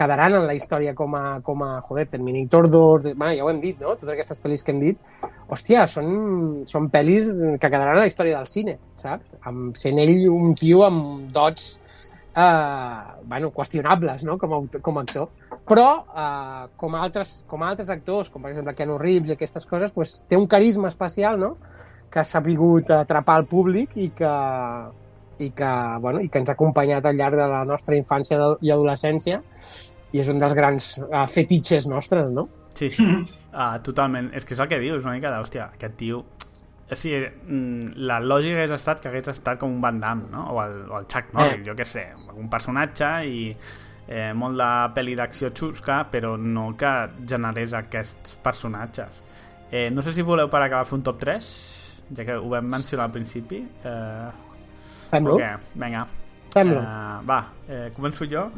quedaran 0.01 0.33
en 0.39 0.47
la 0.49 0.55
història 0.57 0.95
com 0.97 1.13
a, 1.13 1.41
com 1.45 1.61
a 1.61 1.83
joder, 1.85 2.07
Terminator 2.09 2.71
2, 2.73 3.03
de, 3.05 3.13
bueno, 3.13 3.35
ja 3.37 3.45
ho 3.45 3.51
hem 3.53 3.61
dit, 3.61 3.77
no? 3.83 3.93
Totes 3.93 4.15
aquestes 4.15 4.41
pel·lis 4.41 4.65
que 4.65 4.73
hem 4.73 4.81
dit, 4.81 5.11
hòstia, 5.53 5.85
són, 5.93 6.63
són 6.71 6.89
pel·lis 6.93 7.29
que 7.61 7.69
quedaran 7.69 7.99
a 7.99 8.07
la 8.07 8.09
història 8.09 8.39
del 8.39 8.49
cine, 8.49 8.79
saps? 8.97 9.29
Amb, 9.45 9.77
sent 9.77 10.01
ell 10.01 10.25
un 10.33 10.55
tio 10.57 10.87
amb 10.87 11.29
dots 11.35 11.75
eh, 12.37 13.21
bueno, 13.25 13.51
qüestionables, 13.53 14.25
no?, 14.25 14.39
com 14.39 14.55
a, 14.55 14.61
com 14.81 14.99
a 14.99 15.03
actor. 15.03 15.29
Però, 15.67 15.89
eh, 16.17 16.69
com, 16.77 16.97
altres, 16.99 17.45
com 17.51 17.63
altres 17.67 17.91
actors, 17.91 18.31
com 18.31 18.43
per 18.43 18.53
exemple 18.55 18.75
Keanu 18.79 18.99
Reeves 18.99 19.31
i 19.31 19.37
aquestes 19.37 19.67
coses, 19.67 19.95
pues, 19.95 20.21
té 20.29 20.39
un 20.39 20.49
carisma 20.51 20.89
especial, 20.89 21.39
no?, 21.41 21.57
que 22.11 22.25
s'ha 22.27 22.43
pogut 22.43 22.91
atrapar 22.91 23.37
al 23.39 23.47
públic 23.47 23.95
i 23.95 24.09
que, 24.19 24.31
i 25.39 25.51
que, 25.55 25.71
bueno, 26.03 26.21
i 26.21 26.29
que 26.29 26.43
ens 26.43 26.51
ha 26.51 26.57
acompanyat 26.57 27.07
al 27.07 27.17
llarg 27.17 27.39
de 27.39 27.47
la 27.53 27.61
nostra 27.65 27.95
infància 27.95 28.41
i 28.61 28.73
adolescència 28.75 29.41
i 30.11 30.19
és 30.19 30.31
un 30.33 30.41
dels 30.43 30.57
grans 30.59 30.97
uh, 31.05 31.25
fetitxes 31.31 31.87
nostres, 31.87 32.33
no? 32.35 32.49
Sí, 32.75 32.91
sí. 32.91 33.07
Uh, 33.07 33.79
totalment. 33.87 34.33
És 34.35 34.47
que 34.47 34.57
és 34.57 34.63
el 34.63 34.69
que 34.71 34.81
dius, 34.83 35.05
una 35.05 35.15
mica 35.17 35.33
d'hòstia, 35.35 35.71
aquest 35.79 35.99
tio... 36.03 36.25
O 36.91 36.97
sigui, 36.99 37.21
mm, 37.47 37.93
la 38.09 38.19
lògica 38.21 38.57
hagués 38.65 38.73
estat 38.75 39.01
que 39.01 39.09
hagués 39.09 39.29
estat 39.31 39.59
com 39.61 39.71
un 39.77 39.81
Van 39.81 40.01
Damme, 40.03 40.25
no? 40.33 40.49
O 40.55 40.63
el, 40.65 40.81
o 40.91 40.99
el 40.99 41.07
Chuck 41.07 41.33
Norris, 41.35 41.61
Eh. 41.61 41.65
jo 41.69 41.75
què 41.79 41.85
sé, 41.87 42.07
un 42.35 42.49
personatge 42.51 43.11
i 43.31 43.57
eh, 44.09 44.33
molt 44.35 44.57
de 44.59 44.71
pel·li 44.97 45.15
d'acció 45.15 45.53
xusca, 45.55 46.01
però 46.11 46.37
no 46.37 46.73
que 46.77 46.91
generés 47.31 47.73
aquests 47.79 48.35
personatges. 48.43 49.23
Eh, 49.71 49.89
no 49.91 50.03
sé 50.03 50.13
si 50.13 50.23
voleu 50.27 50.49
per 50.51 50.63
acabar 50.65 50.85
fer 50.85 50.97
un 50.99 51.03
top 51.07 51.21
3, 51.21 51.51
ja 52.17 52.25
que 52.27 52.35
ho 52.35 52.49
vam 52.51 52.67
mencionar 52.67 53.05
al 53.07 53.13
principi. 53.13 53.61
Eh, 53.85 54.31
Fem-lo. 55.13 55.37
o 55.37 55.39
què? 55.39 55.53
Vinga. 55.75 56.03
Fem-lo. 56.51 56.81
Eh, 56.81 57.21
va, 57.29 57.39
eh, 57.69 57.93
començo 57.95 58.27
jo. 58.27 58.49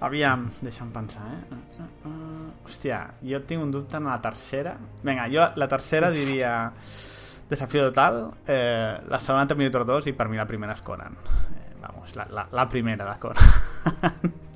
Aviam, 0.00 0.48
deixa'm 0.60 0.90
pensar, 0.90 1.22
eh? 1.30 1.54
Uh, 1.54 1.82
uh, 1.84 2.10
uh. 2.10 2.50
Hòstia, 2.66 3.04
jo 3.22 3.38
tinc 3.46 3.62
un 3.62 3.70
dubte 3.70 3.96
en 3.96 4.04
la 4.10 4.18
tercera. 4.20 4.74
Vinga, 5.04 5.28
jo 5.30 5.46
la 5.54 5.68
tercera 5.68 6.10
diria 6.10 6.72
Desafío 7.48 7.88
Total, 7.88 8.30
eh, 8.46 8.98
la 9.08 9.20
segona 9.20 9.46
Terminator 9.46 9.86
2 9.86 10.10
i 10.10 10.12
per 10.12 10.28
mi 10.28 10.36
la 10.36 10.46
primera 10.46 10.74
és 10.76 10.82
Conan. 10.84 11.14
Eh, 11.14 11.76
vamos, 11.80 12.14
la, 12.16 12.26
la, 12.30 12.46
la 12.52 12.68
primera 12.68 13.08
de 13.08 13.18
Conan. 13.18 14.34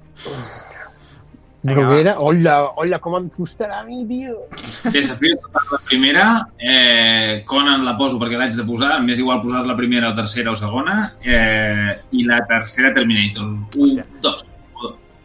Bruguera, 1.62 2.16
hola, 2.18 2.72
hola, 2.74 2.98
com 2.98 3.14
em 3.20 3.28
costarà 3.30 3.78
a 3.80 3.84
mi, 3.86 4.00
tio. 4.08 4.48
Desafio 4.90 5.36
total 5.44 5.68
la 5.70 5.78
primera, 5.86 6.24
eh, 6.58 7.44
Conan 7.46 7.84
la 7.86 7.94
poso 7.96 8.18
perquè 8.18 8.36
l'haig 8.36 8.56
de 8.58 8.64
posar, 8.66 8.96
m'és 9.04 9.20
igual 9.22 9.38
posar 9.44 9.62
la 9.68 9.76
primera 9.78 10.10
o 10.10 10.16
tercera 10.18 10.50
o 10.50 10.56
segona, 10.58 11.12
eh, 11.22 11.94
i 12.18 12.24
la 12.26 12.40
tercera 12.50 12.90
Terminator. 12.92 13.46
Un, 13.78 14.02
dos. 14.20 14.42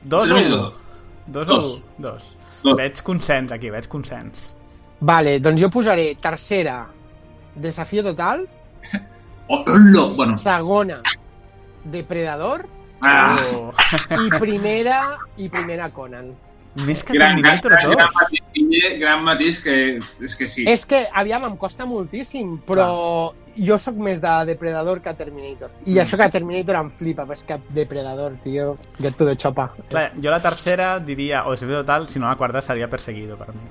Dos 0.03 0.29
o 0.29 0.37
un? 0.37 0.51
Dos 1.25 1.49
o 1.49 1.53
Dos. 1.55 1.71
un? 1.73 2.03
Dos. 2.05 2.29
Veig 2.77 3.01
consens 3.01 3.51
aquí, 3.51 3.73
veig 3.73 3.89
consens. 3.89 4.51
Vale, 4.99 5.39
doncs 5.41 5.61
jo 5.61 5.71
posaré 5.73 6.11
tercera, 6.21 6.83
Desafío 7.57 8.03
Total, 8.03 8.47
Oh, 9.49 9.63
bueno, 10.17 10.37
segona, 10.37 11.01
Depredador, 11.85 12.67
ah, 13.01 13.37
i 14.19 14.29
primera, 14.39 15.17
i 15.37 15.47
primera 15.49 15.89
Conan. 15.95 16.33
Més 16.85 16.99
que 17.01 17.13
gran, 17.15 17.39
gran, 17.41 17.57
Terminator 17.57 17.71
gran, 17.71 17.85
2. 17.87 17.95
gran, 17.95 18.09
matís, 18.13 18.99
gran 18.99 19.23
matís 19.23 19.59
que 19.63 19.75
és 19.97 20.35
que 20.37 20.47
sí. 20.51 20.65
És 20.69 20.83
que, 20.85 20.99
aviam, 21.15 21.45
em 21.47 21.55
costa 21.57 21.87
moltíssim, 21.89 22.57
però 22.67 23.31
jo 23.57 23.77
sóc 23.81 23.95
més 23.97 24.19
de 24.21 24.33
Depredador 24.51 24.99
que 25.01 25.13
Terminator. 25.17 25.71
I 25.87 25.95
Mm. 25.95 26.03
això 26.03 26.17
que 26.19 26.27
Terminator 26.35 26.75
em 26.75 26.91
flipa, 26.91 27.23
però 27.25 27.33
és 27.33 27.43
que 27.47 27.57
Depredador, 27.69 28.35
tio, 28.43 28.77
get 28.99 29.15
to 29.17 29.25
the 29.25 29.35
chopa. 29.35 29.71
Clar, 29.89 30.11
jo 30.21 30.29
la 30.29 30.41
tercera 30.43 30.99
diria, 30.99 31.45
o 31.47 31.51
Desafío 31.55 31.79
Total, 31.79 32.07
si 32.07 32.19
no 32.19 32.27
la 32.27 32.35
quarta 32.35 32.61
seria 32.61 32.87
Perseguido 32.89 33.37
per 33.37 33.47
mi. 33.55 33.61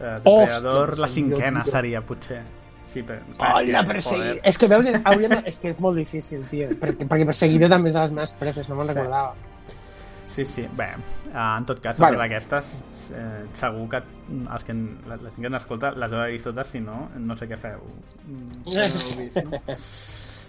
Eh, 0.00 0.18
Hòstia, 0.24 0.24
Depredador, 0.24 0.98
la 0.98 1.08
cinquena 1.08 1.62
tio. 1.62 1.72
seria, 1.72 2.00
potser. 2.00 2.42
Sí, 2.92 3.02
però... 3.02 3.18
clar, 3.38 3.52
és 3.62 3.68
Hola, 3.70 3.80
que, 3.82 3.88
perseguir. 3.92 4.24
joder. 4.26 4.40
És 4.50 4.58
que 4.60 4.68
veus, 4.68 4.90
hauríem 5.04 5.30
de... 5.32 5.40
és 5.48 5.58
que 5.62 5.70
és 5.72 5.78
molt 5.80 5.96
difícil, 5.96 6.42
tio. 6.50 6.68
Perquè, 6.82 7.06
perquè 7.08 7.24
perseguidor 7.28 7.70
també 7.72 7.88
és 7.88 7.96
de 7.96 8.02
les 8.04 8.12
meves 8.18 8.34
prefes, 8.40 8.68
no 8.68 8.76
me'n 8.76 8.90
Sí. 8.90 8.94
recordava. 8.94 9.34
Sí, 10.32 10.44
sí. 10.48 10.62
Bé, 10.78 10.86
eh, 10.94 11.36
en 11.58 11.64
tot 11.68 11.80
cas, 11.84 11.98
Vale. 12.00 12.16
totes 12.16 12.24
aquestes, 12.24 12.68
eh, 13.12 13.42
segur 13.52 13.88
que 13.92 13.98
els 14.32 14.64
que, 14.64 14.72
la, 15.08 15.16
la 15.20 15.30
gent 15.30 15.40
que 15.42 15.46
ens 15.50 15.58
escolta 15.58 15.90
les 15.92 16.12
heu 16.12 16.22
vist 16.32 16.44
totes, 16.48 16.70
si 16.72 16.80
no, 16.80 17.08
no 17.20 17.36
sé 17.36 17.48
què 17.50 17.58
feu. 17.60 17.82
No 18.28 18.86
vist, 19.18 19.36
no? 19.44 19.60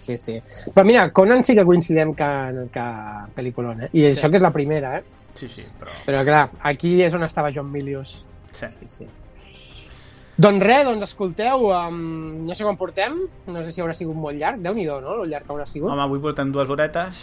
Sí, 0.04 0.16
sí. 0.20 0.38
Però 0.74 0.84
mira, 0.84 1.06
Conan 1.16 1.40
sí 1.44 1.54
que 1.56 1.64
coincidem 1.64 2.14
que, 2.16 2.30
que 2.72 2.86
pel·lículon, 3.36 3.86
eh? 3.86 3.90
I 3.96 4.06
això 4.10 4.28
que 4.28 4.36
és 4.36 4.42
la 4.44 4.52
primera, 4.52 4.98
eh? 4.98 5.04
Sí, 5.34 5.48
sí, 5.48 5.64
però... 5.80 5.92
Però 6.06 6.24
clar, 6.24 6.42
aquí 6.62 6.98
és 7.02 7.14
on 7.16 7.24
estava 7.24 7.48
John 7.54 7.70
Milius. 7.72 8.26
Sí. 8.52 8.66
sí, 8.80 8.86
sí. 8.86 9.06
Doncs 10.36 10.64
res, 10.66 10.82
doncs 10.84 11.04
escolteu, 11.06 11.68
um, 11.70 12.44
no 12.44 12.54
sé 12.58 12.64
quan 12.66 12.76
portem, 12.76 13.20
no 13.46 13.60
sé 13.62 13.70
si 13.70 13.80
haurà 13.84 13.94
sigut 13.94 14.16
molt 14.18 14.34
llarg, 14.40 14.58
déu 14.64 14.74
nhi 14.74 14.84
no?, 14.88 15.20
el 15.22 15.30
llarg 15.30 15.46
que 15.46 15.52
haurà 15.54 15.66
sigut. 15.70 15.90
Home, 15.92 16.02
avui 16.02 16.18
portem 16.18 16.50
dues 16.50 16.68
horetes, 16.68 17.20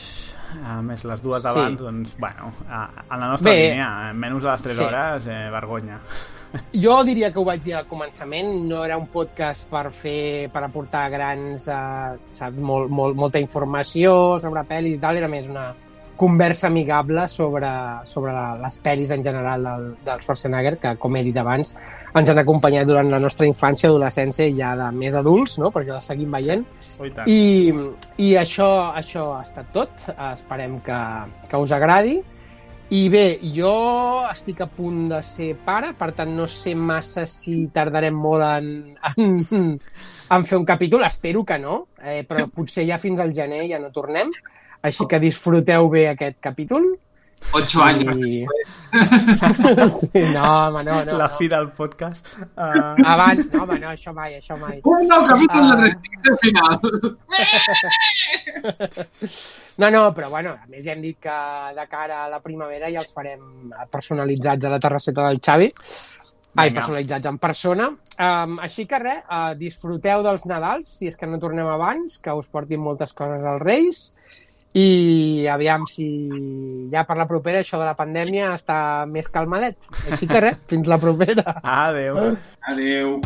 a 0.63 0.77
més 0.81 1.03
les 1.03 1.21
dues 1.21 1.41
Sí. 1.41 1.47
d'abans, 1.47 1.77
doncs, 1.79 2.15
bueno, 2.17 2.53
a, 2.69 2.85
a 3.09 3.17
la 3.17 3.27
nostra 3.33 3.51
Bé. 3.51 3.67
línia, 3.71 4.09
en 4.11 4.17
menys 4.19 4.43
de 4.43 4.49
les 4.51 4.61
3 4.61 4.77
Sí. 4.77 4.83
hores, 4.83 5.27
eh, 5.27 5.49
vergonya. 5.51 5.99
Jo 6.73 7.01
diria 7.03 7.31
que 7.33 7.39
ho 7.39 7.45
vaig 7.47 7.61
dir 7.63 7.75
al 7.75 7.85
començament, 7.87 8.49
no 8.67 8.83
era 8.85 8.97
un 8.97 9.07
podcast 9.07 9.69
per 9.69 9.91
fer, 9.91 10.49
per 10.51 10.63
aportar 10.63 11.09
grans, 11.11 11.67
eh, 11.67 12.17
saps, 12.25 12.57
molt, 12.57 12.89
molt, 12.89 13.15
molta 13.15 13.39
informació 13.39 14.39
sobre 14.39 14.63
pel·lis 14.63 14.95
i 14.95 14.99
tal, 14.99 15.17
era 15.17 15.27
més 15.27 15.47
una 15.47 15.73
conversa 16.17 16.67
amigable 16.67 17.27
sobre, 17.27 17.69
sobre 18.05 18.33
les 18.61 18.79
pel·lis 18.83 19.13
en 19.15 19.23
general 19.25 19.63
del, 19.67 19.87
del 20.05 20.23
Schwarzenegger, 20.23 20.75
que, 20.81 20.95
com 21.01 21.15
he 21.17 21.23
dit 21.25 21.37
abans, 21.41 21.73
ens 22.13 22.33
han 22.33 22.41
acompanyat 22.41 22.89
durant 22.89 23.09
la 23.11 23.21
nostra 23.21 23.47
infància, 23.49 23.89
adolescència 23.89 24.49
i 24.49 24.57
ja 24.59 24.75
de 24.79 24.91
més 24.97 25.17
adults, 25.17 25.57
no?, 25.61 25.71
perquè 25.73 25.95
les 25.95 26.11
seguim 26.13 26.37
veient. 26.37 26.67
Oh, 26.99 27.07
i 27.07 27.15
tant. 27.15 27.31
I, 27.31 27.73
i 28.27 28.35
això, 28.39 28.69
això 28.97 29.31
ha 29.37 29.41
estat 29.45 29.73
tot. 29.73 30.05
Esperem 30.31 30.79
que, 30.85 31.01
que 31.49 31.65
us 31.65 31.73
agradi. 31.75 32.19
I 32.91 33.05
bé, 33.07 33.39
jo 33.55 33.71
estic 34.27 34.65
a 34.65 34.67
punt 34.67 35.05
de 35.13 35.21
ser 35.23 35.53
pare, 35.63 35.93
per 35.95 36.09
tant 36.11 36.33
no 36.35 36.43
sé 36.51 36.73
massa 36.75 37.23
si 37.23 37.69
tardarem 37.71 38.17
molt 38.19 38.43
en, 38.43 38.65
en, 39.13 39.37
en 40.35 40.47
fer 40.49 40.59
un 40.59 40.65
capítol, 40.67 41.05
espero 41.07 41.45
que 41.47 41.55
no, 41.63 41.77
eh, 42.03 42.25
però 42.27 42.49
potser 42.51 42.83
ja 42.89 42.99
fins 42.99 43.23
al 43.23 43.31
gener 43.31 43.61
ja 43.69 43.79
no 43.79 43.93
tornem, 43.95 44.33
així 44.81 45.07
que 45.07 45.19
disfruteu 45.21 45.89
bé 45.89 46.09
aquest 46.11 46.39
capítol. 46.43 46.91
Ocho 47.53 47.81
anys. 47.83 48.05
I... 48.21 48.45
sí, 49.89 50.21
no, 50.31 50.43
home, 50.43 50.83
no, 50.83 51.03
no. 51.03 51.17
la 51.17 51.27
no. 51.27 51.29
fi 51.37 51.47
del 51.51 51.71
podcast. 51.75 52.25
Uh... 52.55 52.93
Abans, 53.03 53.49
no, 53.51 53.63
home, 53.63 53.79
no, 53.81 53.89
això 53.91 54.13
mai, 54.15 54.37
això 54.37 54.55
mai. 54.61 54.79
Un 54.85 55.09
nou 55.09 55.25
capítol 55.27 55.67
de 55.71 55.75
tres 55.81 55.97
tics 56.05 56.29
al 56.31 56.37
final. 56.45 56.73
No, 59.81 59.89
no, 59.89 60.01
però 60.13 60.29
bueno, 60.29 60.51
a 60.59 60.67
més 60.69 60.83
ja 60.85 60.93
hem 60.93 61.01
dit 61.01 61.17
que 61.23 61.35
de 61.75 61.85
cara 61.89 62.25
a 62.25 62.29
la 62.29 62.41
primavera 62.43 62.89
ja 62.91 63.01
els 63.01 63.13
farem 63.15 63.71
personalitzats 63.89 64.67
a 64.67 64.73
la 64.73 64.79
terrasseta 64.83 65.27
del 65.29 65.39
Xavi. 65.41 65.69
Ai, 65.71 66.67
Vinga. 66.67 66.81
personalitzats 66.81 67.29
en 67.31 67.37
persona. 67.39 67.87
Um, 68.21 68.57
així 68.61 68.85
que 68.85 68.99
res, 68.99 69.21
uh, 69.23 69.53
disfruteu 69.57 70.23
dels 70.25 70.43
Nadals, 70.51 70.91
si 70.99 71.07
és 71.07 71.15
que 71.17 71.29
no 71.29 71.39
tornem 71.39 71.67
abans, 71.71 72.19
que 72.21 72.35
us 72.35 72.51
portin 72.51 72.83
moltes 72.83 73.15
coses 73.17 73.47
als 73.47 73.63
Reis. 73.63 74.01
I 74.73 75.47
aviam 75.51 75.83
si 75.89 76.07
ja 76.91 77.03
per 77.07 77.17
la 77.19 77.27
propera 77.27 77.59
això 77.59 77.79
de 77.81 77.87
la 77.89 77.95
pandèmia 77.97 78.53
està 78.55 79.05
més 79.07 79.27
calmadet. 79.27 79.75
Així 80.07 80.29
que 80.31 80.43
res, 80.47 80.61
fins 80.71 80.87
la 80.87 80.99
propera. 81.01 81.59
Adéu. 81.61 82.21
Adéu. 82.71 83.19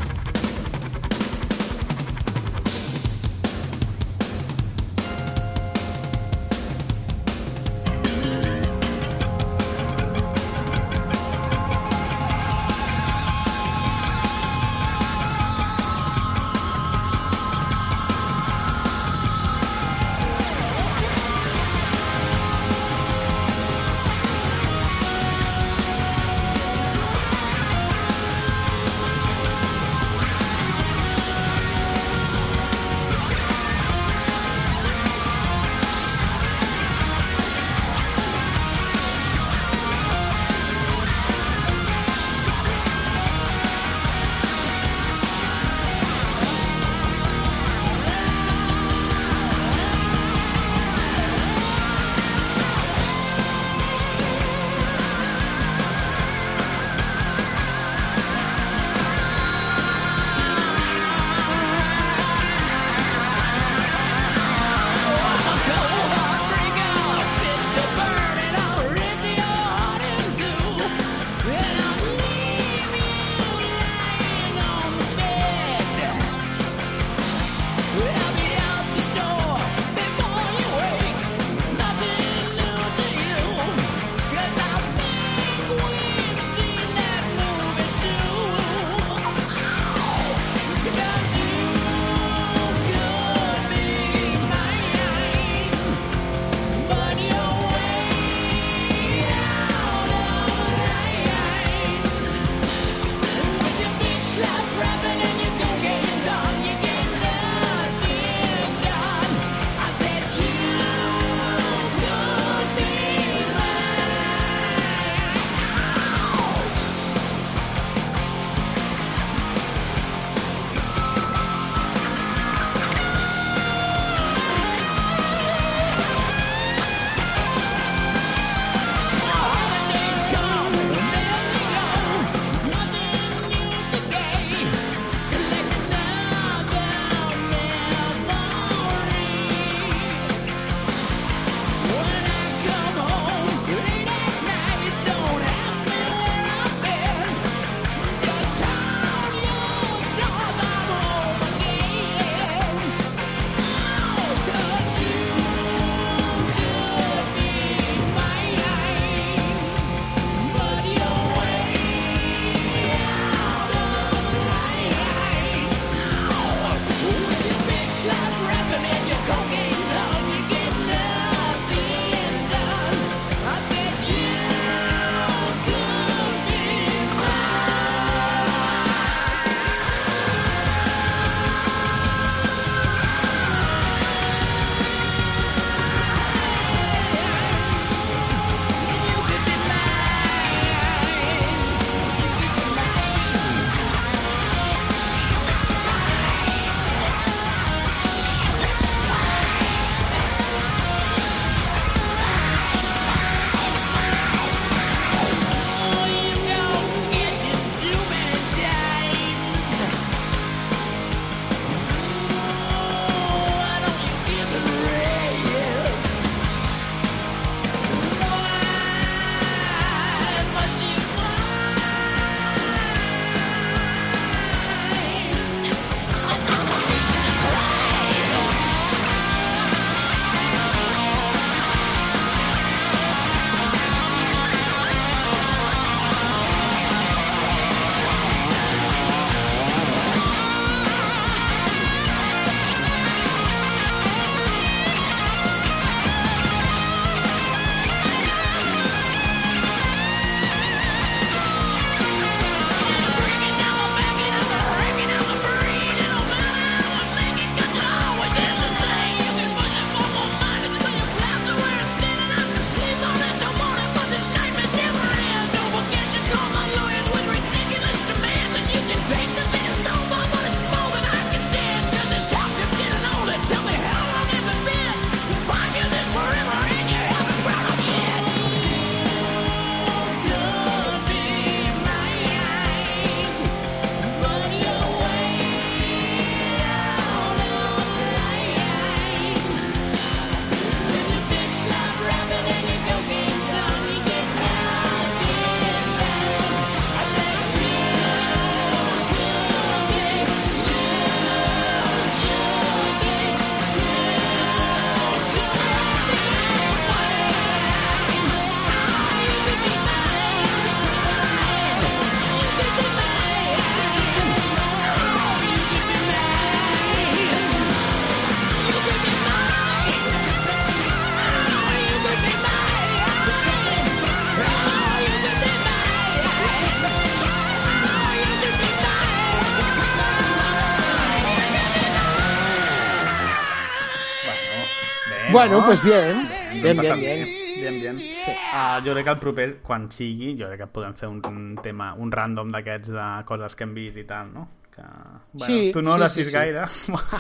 Bueno, 335.36 335.64
pues 335.66 335.84
bien. 335.84 336.28
Bien, 336.64 336.78
bien, 336.80 337.00
bien. 337.00 337.28
Bien, 337.56 337.80
bien. 337.82 337.96
Uh, 337.98 338.80
jo 338.86 338.94
crec 338.94 339.06
que 339.06 339.12
el 339.12 339.20
proper, 339.20 339.48
quan 339.64 339.90
sigui, 339.92 340.34
jo 340.40 340.48
crec 340.50 340.62
que 340.66 340.68
podem 340.76 340.94
fer 340.96 341.08
un, 341.12 341.22
un 341.28 341.58
tema, 341.64 341.94
un 342.00 342.12
random 342.12 342.52
d'aquests 342.54 342.92
de 342.96 343.08
coses 343.28 343.56
que 343.56 343.64
hem 343.68 343.74
vist 343.76 343.98
i 344.00 344.06
tal, 344.08 344.32
no? 344.34 344.44
Que, 344.76 344.84
bueno, 344.84 345.46
Sí, 345.46 345.72
tu 345.72 345.82
no 345.82 345.94
sí, 345.96 346.00
l'has 346.02 346.12
sí, 346.12 346.20
vist 346.20 346.32
sí. 346.32 346.36
gaire, 346.36 346.66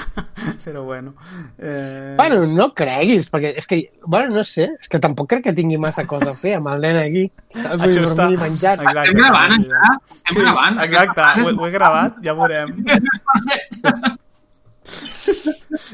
però 0.65 0.83
bueno. 0.83 1.13
Eh... 1.57 2.15
Bueno, 2.19 2.41
no 2.51 2.67
creguis, 2.75 3.29
perquè 3.31 3.53
és 3.61 3.67
que, 3.71 3.79
bueno, 4.03 4.35
no 4.35 4.43
sé, 4.43 4.67
és 4.79 4.91
que 4.91 4.99
tampoc 4.99 5.29
crec 5.31 5.45
que 5.47 5.53
tingui 5.55 5.79
massa 5.79 6.03
cosa 6.09 6.33
a 6.33 6.35
fer 6.39 6.57
amb 6.59 6.67
el 6.73 6.83
nen 6.83 6.99
aquí. 6.99 7.25
Saps? 7.55 7.79
Vull 7.79 7.87
Això 7.93 8.03
està... 8.09 8.17
dormir 8.25 8.35
i 8.35 8.43
menjat. 8.43 8.83
Exacte. 8.83 9.07
Estem 9.07 9.23
gravant, 9.23 9.57
encara? 9.61 9.95
Estem 10.11 10.35
Sí, 10.35 10.43
gravant. 10.43 10.83
exacte, 10.89 11.31
ho, 11.45 11.55
ho 11.55 11.67
he 11.69 11.73
gravat, 11.79 12.19
ja 12.27 12.35
veurem. 12.41 12.75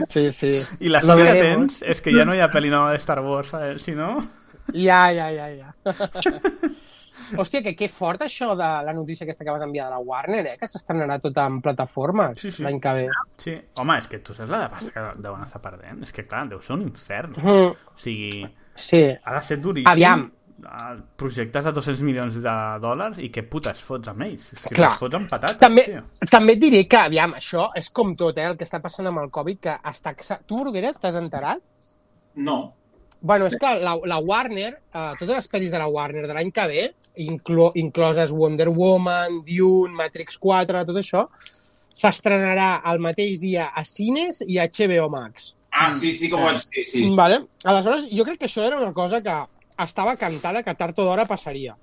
Sí, 0.07 0.31
sí. 0.31 0.51
I 0.79 0.89
la 0.89 1.01
sort 1.01 1.21
que 1.23 1.33
tens 1.39 1.81
és 1.81 2.01
que 2.01 2.13
ja 2.13 2.25
no 2.27 2.35
hi 2.35 2.41
ha 2.43 2.49
pel·li 2.51 2.69
nova 2.71 2.91
de 2.93 2.99
Star 3.01 3.19
Wars, 3.25 3.53
eh? 3.57 3.73
si 3.79 3.95
no... 3.97 4.13
Ja, 4.73 5.07
ja, 5.11 5.29
ja, 5.33 5.47
ja. 5.51 5.73
Hòstia, 7.39 7.61
que 7.63 7.71
que 7.79 7.87
fort 7.87 8.21
això 8.25 8.51
de 8.59 8.67
la 8.85 8.93
notícia 8.93 9.23
aquesta 9.23 9.45
que 9.47 9.51
vas 9.55 9.61
enviar 9.63 9.85
de 9.87 9.93
la 9.95 9.99
Warner, 10.03 10.41
eh? 10.51 10.55
Que 10.59 10.67
s'estrenarà 10.67 11.15
tot 11.23 11.37
en 11.39 11.61
plataformes 11.63 12.39
Sí, 12.41 12.51
sí. 12.51 12.63
l'any 12.65 12.79
que 12.83 12.93
ve. 12.97 13.05
Sí, 13.39 13.53
home, 13.79 13.95
és 14.01 14.07
que 14.11 14.19
tu 14.19 14.35
saps 14.35 14.51
la 14.51 14.59
de 14.65 14.69
pasta 14.73 14.91
que 14.91 15.05
deuen 15.23 15.45
estar 15.45 15.61
perdent? 15.63 16.01
És 16.03 16.11
que, 16.11 16.25
clar, 16.27 16.43
deu 16.51 16.59
ser 16.61 16.75
un 16.75 16.83
infern. 16.89 17.37
Mhm. 17.39 17.69
O 17.95 17.97
sigui, 17.99 18.43
Sí. 18.75 19.01
ha 19.23 19.35
de 19.35 19.41
ser 19.47 19.59
duríssim. 19.61 19.91
Aviam. 19.91 20.25
Projectes 21.17 21.65
de 21.65 21.71
200 21.73 22.01
milions 22.05 22.35
de 22.43 22.55
dòlars 22.83 23.17
i 23.23 23.29
què 23.33 23.43
putes 23.49 23.79
fots 23.85 24.11
amb 24.11 24.25
ells? 24.27 24.49
És 24.53 24.65
que 24.67 24.75
Clar. 24.75 24.91
fots 24.99 25.17
amb 25.17 25.29
patates, 25.29 25.59
També, 25.61 25.83
tio. 25.87 26.03
també 26.29 26.53
et 26.53 26.61
diré 26.61 26.83
que, 26.87 26.97
aviam, 26.97 27.33
això 27.37 27.69
és 27.75 27.89
com 27.89 28.15
tot, 28.15 28.37
eh? 28.37 28.49
El 28.51 28.57
que 28.59 28.67
està 28.67 28.81
passant 28.81 29.07
amb 29.07 29.23
el 29.23 29.31
Covid, 29.33 29.59
que 29.59 29.75
està... 29.91 30.13
Tu, 30.45 30.59
Bruguera, 30.59 30.93
t'has 30.93 31.15
enterat? 31.19 31.61
No. 32.35 32.73
Bueno, 33.21 33.45
és 33.51 33.57
que 33.61 33.73
la, 33.83 33.95
la 34.05 34.17
Warner, 34.19 34.71
eh, 34.93 35.11
totes 35.19 35.35
les 35.35 35.49
pel·lis 35.51 35.71
de 35.71 35.77
la 35.77 35.87
Warner 35.87 36.25
de 36.27 36.33
l'any 36.33 36.51
que 36.51 36.67
ve, 36.67 36.85
inclo, 37.21 37.71
incloses 37.75 38.31
Wonder 38.31 38.69
Woman, 38.69 39.43
Dune, 39.45 39.93
Matrix 39.93 40.37
4, 40.41 40.85
tot 40.89 40.97
això, 40.97 41.27
s'estrenarà 41.91 42.81
el 42.91 43.01
mateix 43.03 43.39
dia 43.41 43.69
a 43.75 43.83
cines 43.85 44.41
i 44.47 44.57
a 44.57 44.65
HBO 44.71 45.09
Max. 45.13 45.51
Ah, 45.71 45.91
sí, 45.93 46.13
sí 46.13 46.27
que 46.29 46.35
ho 46.35 46.41
vaig 46.43 46.63
dir, 46.73 46.83
sí. 46.85 47.03
Vale? 47.15 47.41
Aleshores, 47.63 48.07
jo 48.11 48.25
crec 48.27 48.39
que 48.41 48.49
això 48.49 48.63
era 48.65 48.79
una 48.79 48.91
cosa 48.93 49.21
que 49.23 49.35
estava 49.79 50.15
cantada 50.19 50.63
que 50.63 50.75
tard 50.75 50.99
o 50.99 51.07
d'hora 51.07 51.25
passaria 51.29 51.77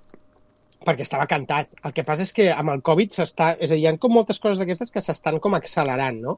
perquè 0.78 1.02
estava 1.02 1.26
cantat. 1.26 1.72
El 1.84 1.92
que 1.92 2.04
passa 2.06 2.22
és 2.22 2.30
que 2.32 2.44
amb 2.54 2.70
el 2.70 2.82
Covid 2.86 3.10
s'està... 3.16 3.48
És 3.58 3.72
a 3.72 3.74
dir, 3.74 3.82
hi 3.82 3.88
ha 3.90 3.96
com 3.98 4.12
moltes 4.14 4.38
coses 4.38 4.60
d'aquestes 4.60 4.92
que 4.94 5.02
s'estan 5.02 5.40
com 5.42 5.56
accelerant, 5.58 6.20
no? 6.22 6.36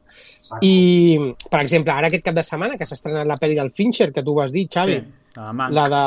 I, 0.65 1.19
per 1.53 1.61
exemple, 1.61 1.93
ara 1.93 2.09
aquest 2.09 2.25
cap 2.25 2.39
de 2.39 2.45
setmana 2.47 2.79
que 2.81 2.89
s'ha 2.89 2.97
estrenat 2.97 3.29
la 3.29 3.37
pel·li 3.37 3.59
del 3.59 3.69
Fincher, 3.77 4.09
que 4.17 4.25
tu 4.25 4.35
vas 4.39 4.55
dir, 4.57 4.67
Xavi, 4.73 4.97
Sí, 4.97 5.37
la 5.37 5.45
de 5.51 5.53
Mank. 5.61 5.75
la 5.77 5.85
de 5.93 6.03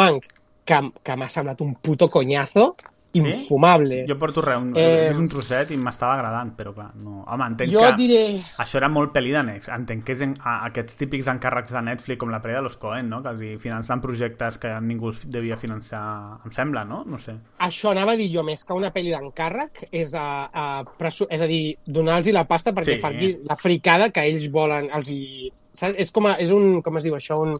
Mank, 0.00 0.28
que, 0.66 0.80
que 1.04 1.16
m'ha 1.20 1.28
semblat 1.30 1.60
un 1.62 1.74
puto 1.76 2.08
coñazo 2.10 2.70
infumable. 3.16 4.04
Jo 4.08 4.16
porto 4.18 4.42
res, 4.44 4.56
un, 4.56 4.72
Eh, 4.76 5.10
un 5.16 5.28
trosset 5.28 5.70
i 5.70 5.76
m'estava 5.76 6.14
agradant, 6.14 6.52
però 6.56 6.72
clar, 6.74 6.90
no... 6.96 7.22
Home, 7.26 7.46
entenc 7.52 7.72
Jo 7.72 7.80
que 7.82 7.92
diré... 7.96 8.20
això 8.62 8.78
era 8.78 8.88
molt 8.92 9.12
pel·li 9.14 9.32
de 9.34 9.42
Netflix. 9.42 9.68
Entenc 9.76 10.04
que 10.06 10.12
és 10.12 10.20
en, 10.26 10.34
a, 10.42 10.56
aquests 10.68 10.96
típics 11.00 11.26
encàrrecs 11.32 11.72
de 11.72 11.82
Netflix, 11.82 12.18
com 12.20 12.30
la 12.30 12.40
pel·li 12.44 12.54
de 12.58 12.62
los 12.62 12.76
Coen, 12.76 13.08
no? 13.08 13.22
Que 13.22 13.32
els 13.34 13.62
financen 13.62 14.00
projectes 14.00 14.58
que 14.62 14.74
ningú 14.80 15.12
devia 15.26 15.56
finançar, 15.56 16.04
em 16.44 16.52
sembla, 16.52 16.84
no? 16.84 17.02
No 17.06 17.18
sé. 17.18 17.34
Això 17.66 17.90
anava 17.92 18.12
a 18.12 18.16
dir 18.20 18.28
jo 18.34 18.42
més 18.46 18.64
que 18.64 18.74
una 18.76 18.92
pel·li 18.94 19.10
d'encàrrec, 19.14 19.86
és, 19.92 20.14
a, 20.14 20.26
a, 20.52 20.66
presu- 20.98 21.28
és 21.30 21.42
a 21.42 21.46
dir, 21.50 21.76
donar-los 21.86 22.32
la 22.34 22.46
pasta 22.46 22.72
perquè 22.72 22.96
Sí. 22.96 23.00
sí. 23.00 23.02
fan 23.02 23.18
la 23.48 23.56
fricada 23.56 24.10
que 24.10 24.22
ells 24.28 24.50
volen. 24.50 24.90
Els 24.94 25.08
hi, 25.10 25.50
saps? 25.72 25.96
És 25.98 26.10
com 26.12 26.26
a, 26.26 26.36
és 26.40 26.50
un, 26.50 26.80
com 26.82 26.96
es 26.98 27.04
diu 27.04 27.14
això, 27.16 27.40
un, 27.42 27.54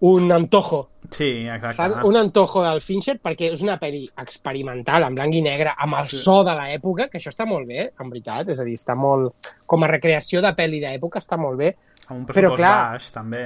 un 0.00 0.30
antojo. 0.32 0.90
Sí, 1.10 1.46
exacte. 1.48 1.76
Saps? 1.76 2.04
Un 2.04 2.16
antojo 2.16 2.62
del 2.62 2.80
Fincher 2.80 3.16
perquè 3.22 3.52
és 3.52 3.62
una 3.64 3.78
pel·li 3.80 4.04
experimental, 4.22 5.02
en 5.08 5.14
blanc 5.16 5.34
i 5.34 5.40
negre, 5.42 5.72
amb 5.76 5.94
el 5.98 6.06
Sí. 6.08 6.16
so 6.22 6.44
de 6.44 6.52
l'època, 6.54 7.08
que 7.08 7.18
això 7.18 7.32
està 7.32 7.46
molt 7.46 7.66
bé, 7.66 7.92
en 7.98 8.10
veritat. 8.10 8.48
És 8.50 8.60
a 8.60 8.64
dir, 8.64 8.74
està 8.76 8.94
molt... 8.94 9.34
Com 9.66 9.82
a 9.84 9.88
recreació 9.88 10.40
de 10.40 10.52
pel·li 10.54 10.80
d'època 10.80 11.18
està 11.18 11.36
molt 11.38 11.58
bé. 11.58 11.74
Amb 12.08 12.20
un 12.20 12.26
Però, 12.26 12.32
pressupost 12.32 12.56
clar, 12.56 12.90
baix, 12.92 13.10
també. 13.12 13.42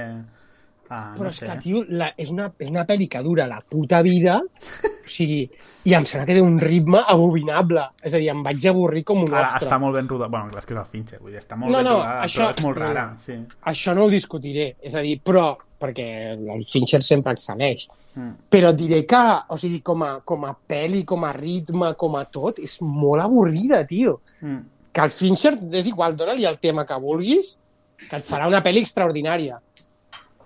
Ah, 0.89 1.13
però 1.15 1.23
no 1.23 1.29
és 1.31 1.37
sé. 1.37 1.45
que, 1.47 1.55
tio, 1.63 1.83
la, 1.89 2.13
és, 2.17 2.29
una, 2.31 2.51
és 2.59 2.69
una 2.69 2.83
pel·li 2.85 3.07
que 3.09 3.21
dura 3.23 3.47
la 3.47 3.61
puta 3.67 4.01
vida, 4.05 4.35
o 4.43 5.07
sigui, 5.09 5.49
i 5.85 5.93
em 5.95 6.05
sembla 6.05 6.25
que 6.27 6.35
té 6.35 6.41
un 6.43 6.59
ritme 6.59 6.99
abominable. 7.07 7.87
És 8.03 8.13
a 8.13 8.19
dir, 8.21 8.29
em 8.29 8.43
vaig 8.43 8.67
avorrir 8.69 9.03
com 9.03 9.23
un 9.23 9.33
Ara, 9.33 9.47
ostre. 9.47 9.69
està 9.69 9.79
molt 9.79 9.95
ben 9.95 10.07
rodat. 10.07 10.29
Bueno, 10.29 10.51
clar, 10.51 10.61
és 10.61 10.65
que 10.67 10.73
és 10.75 10.79
el 10.79 10.85
Fincher, 10.91 11.19
vull 11.19 11.31
dir, 11.31 11.41
està 11.41 11.55
molt 11.57 11.71
No, 11.71 11.77
ben 11.79 11.85
no, 11.87 11.95
rodada, 11.97 12.23
això- 12.27 12.47
però 12.47 12.57
és 12.57 12.63
molt 12.63 12.77
rara. 12.77 13.05
no. 13.11 13.17
Sí. 13.25 13.33
Això 13.73 13.95
no 13.95 14.03
ho 14.05 14.09
discutiré, 14.09 14.75
és 14.81 14.95
a 14.95 15.01
dir, 15.01 15.19
però, 15.23 15.57
perquè 15.79 16.07
el 16.33 16.65
Fincher 16.69 17.01
sempre 17.03 17.33
excel·leix, 17.33 17.87
Mm. 18.15 18.29
però 18.47 18.69
et 18.69 18.75
diré 18.77 19.05
que, 19.07 19.23
o 19.49 19.57
sigui, 19.57 19.81
com 19.81 20.03
a, 20.03 20.19
com 20.23 20.45
a 20.45 20.55
pel·li, 20.69 21.03
com 21.03 21.23
a 21.25 21.31
ritme, 21.33 21.95
com 21.95 22.15
a 22.15 22.25
tot, 22.25 22.59
és 22.59 22.79
molt 22.83 23.19
avorrida, 23.23 23.83
tio. 23.87 24.19
Mm. 24.41 24.59
Que 24.93 25.01
el 25.01 25.09
Fincher, 25.09 25.57
és 25.71 25.87
igual, 25.87 26.15
dona-li 26.15 26.45
el 26.45 26.59
tema 26.59 26.85
que 26.85 26.93
vulguis, 27.01 27.57
que 27.97 28.15
et 28.17 28.23
farà 28.25 28.47
una 28.47 28.61
pel·li 28.61 28.77
extraordinària. 28.83 29.57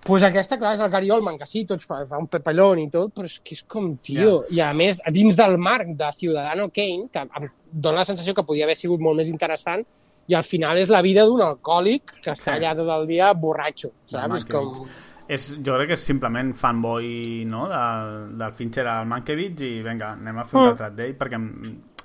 Pues 0.04 0.22
aquesta, 0.22 0.58
clar, 0.58 0.74
és 0.76 0.80
el 0.80 0.90
Gary 0.90 1.10
Oldman, 1.10 1.36
que 1.38 1.46
sí, 1.46 1.64
tots 1.68 1.84
fa, 1.88 2.00
fa 2.08 2.18
un 2.20 2.28
pepellón 2.32 2.78
i 2.80 2.88
tot, 2.92 3.12
però 3.14 3.24
és 3.28 3.38
que 3.44 3.54
és 3.58 3.62
com, 3.68 3.90
tio... 4.04 4.44
I 4.54 4.60
a 4.64 4.72
més, 4.76 5.00
dins 5.12 5.36
del 5.36 5.58
marc 5.58 5.90
de 5.98 6.08
Ciudadano 6.16 6.68
Kane, 6.74 7.08
que 7.12 7.24
em 7.26 7.48
dona 7.72 7.98
la 8.02 8.04
sensació 8.08 8.34
que 8.34 8.44
podia 8.48 8.64
haver 8.68 8.76
sigut 8.76 9.00
molt 9.04 9.16
més 9.20 9.28
interessant, 9.32 9.84
i 10.28 10.34
al 10.36 10.44
final 10.44 10.76
és 10.78 10.90
la 10.92 11.00
vida 11.02 11.24
d'un 11.24 11.40
alcohòlic 11.40 12.18
que 12.22 12.30
està 12.32 12.52
Sí. 12.52 12.56
allà 12.58 12.74
tot 12.76 12.88
el 12.92 13.06
dia 13.08 13.32
borratxo, 13.32 13.92
saps? 14.06 14.42
És 14.42 14.44
com... 14.48 14.86
És, 15.28 15.42
jo 15.60 15.74
crec 15.76 15.88
que 15.90 15.96
és 15.98 16.04
simplement 16.08 16.54
fanboy 16.56 17.44
no? 17.44 17.66
del, 17.68 18.38
del 18.40 18.52
Fincher 18.56 18.86
al 18.88 19.04
Mankiewicz 19.10 19.60
i 19.60 19.82
vinga, 19.84 20.14
anem 20.16 20.38
a 20.40 20.44
fer 20.48 20.56
un 20.56 20.64
Mm. 20.64 20.70
retrat 20.70 20.94
d'ell 20.96 21.14
perquè, 21.20 21.40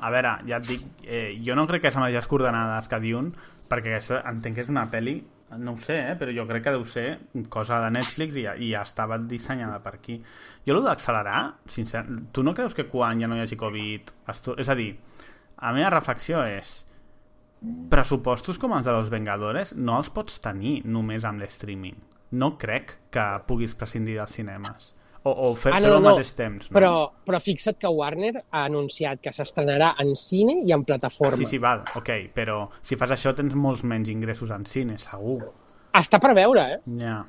a 0.04 0.10
veure, 0.12 0.34
ja 0.50 0.58
et 0.58 0.68
dic 0.68 0.82
eh, 1.08 1.38
jo 1.46 1.56
no 1.56 1.64
crec 1.68 1.82
que 1.86 1.88
és 1.94 1.96
amb 1.96 2.10
les 2.12 2.28
coordenades 2.28 2.90
que 2.92 3.00
Dune 3.00 3.32
perquè 3.70 3.94
això, 3.96 4.20
entenc 4.28 4.56
que 4.56 4.66
és 4.66 4.70
una 4.74 4.84
pel·li 4.92 5.22
no 5.58 5.74
ho 5.74 5.82
sé, 5.82 5.98
eh, 6.12 6.16
però 6.20 6.34
jo 6.36 6.46
crec 6.50 6.64
que 6.66 6.74
deu 6.76 6.86
ser 6.88 7.08
cosa 7.54 7.80
de 7.84 7.92
Netflix 7.94 8.38
i 8.38 8.46
ja, 8.46 8.56
i 8.56 8.72
ja 8.74 8.84
estava 8.86 9.18
dissenyada 9.18 9.80
per 9.84 9.96
aquí. 9.98 10.18
Jo 10.66 10.78
l'ho 10.78 10.84
d'accelerar, 10.86 11.44
sincer, 11.70 12.06
tu 12.32 12.44
no 12.44 12.56
creus 12.58 12.76
que 12.78 12.88
quan 12.90 13.22
ja 13.22 13.30
no 13.30 13.38
hi 13.38 13.44
hagi 13.44 13.60
Covid... 13.60 14.16
Esto, 14.34 14.58
és 14.60 14.70
a 14.70 14.78
dir, 14.80 14.92
la 15.60 15.74
meva 15.76 15.94
reflexió 15.94 16.42
és 16.48 16.82
pressupostos 17.90 18.60
com 18.60 18.74
els 18.76 18.88
de 18.88 18.92
los 18.92 19.10
Vengadores 19.12 19.72
no 19.78 19.96
els 20.00 20.10
pots 20.12 20.42
tenir 20.44 20.82
només 20.84 21.24
amb 21.24 21.40
l'streaming. 21.44 21.96
No 22.36 22.56
crec 22.60 22.98
que 23.14 23.24
puguis 23.48 23.76
prescindir 23.78 24.18
dels 24.18 24.36
cinemes. 24.36 24.92
O, 25.26 25.32
o 25.32 25.56
fer, 25.56 25.72
Ah, 25.72 25.80
fer-ho 25.80 25.88
no, 25.94 25.96
al 25.98 26.04
no, 26.04 26.10
mateix 26.12 26.34
temps. 26.36 26.70
No? 26.70 26.76
però, 26.76 26.90
però 27.26 27.40
fixa't 27.40 27.78
que 27.80 27.88
Warner 27.88 28.42
ha 28.52 28.66
anunciat 28.66 29.22
que 29.24 29.32
s'estrenarà 29.32 29.94
en 30.04 30.16
cine 30.20 30.58
i 30.68 30.74
en 30.76 30.84
plataforma. 30.84 31.38
Sí, 31.38 31.46
sí, 31.46 31.58
val, 31.64 31.84
ok, 31.96 32.10
però 32.36 32.66
si 32.82 32.98
fas 33.00 33.14
això 33.16 33.32
tens 33.38 33.54
molts 33.56 33.86
menys 33.88 34.10
ingressos 34.12 34.52
en 34.52 34.66
cine, 34.66 34.98
segur. 35.00 35.46
Està 35.96 36.20
per 36.20 36.34
veure, 36.36 36.66
eh? 36.74 36.80
Ja. 37.00 37.22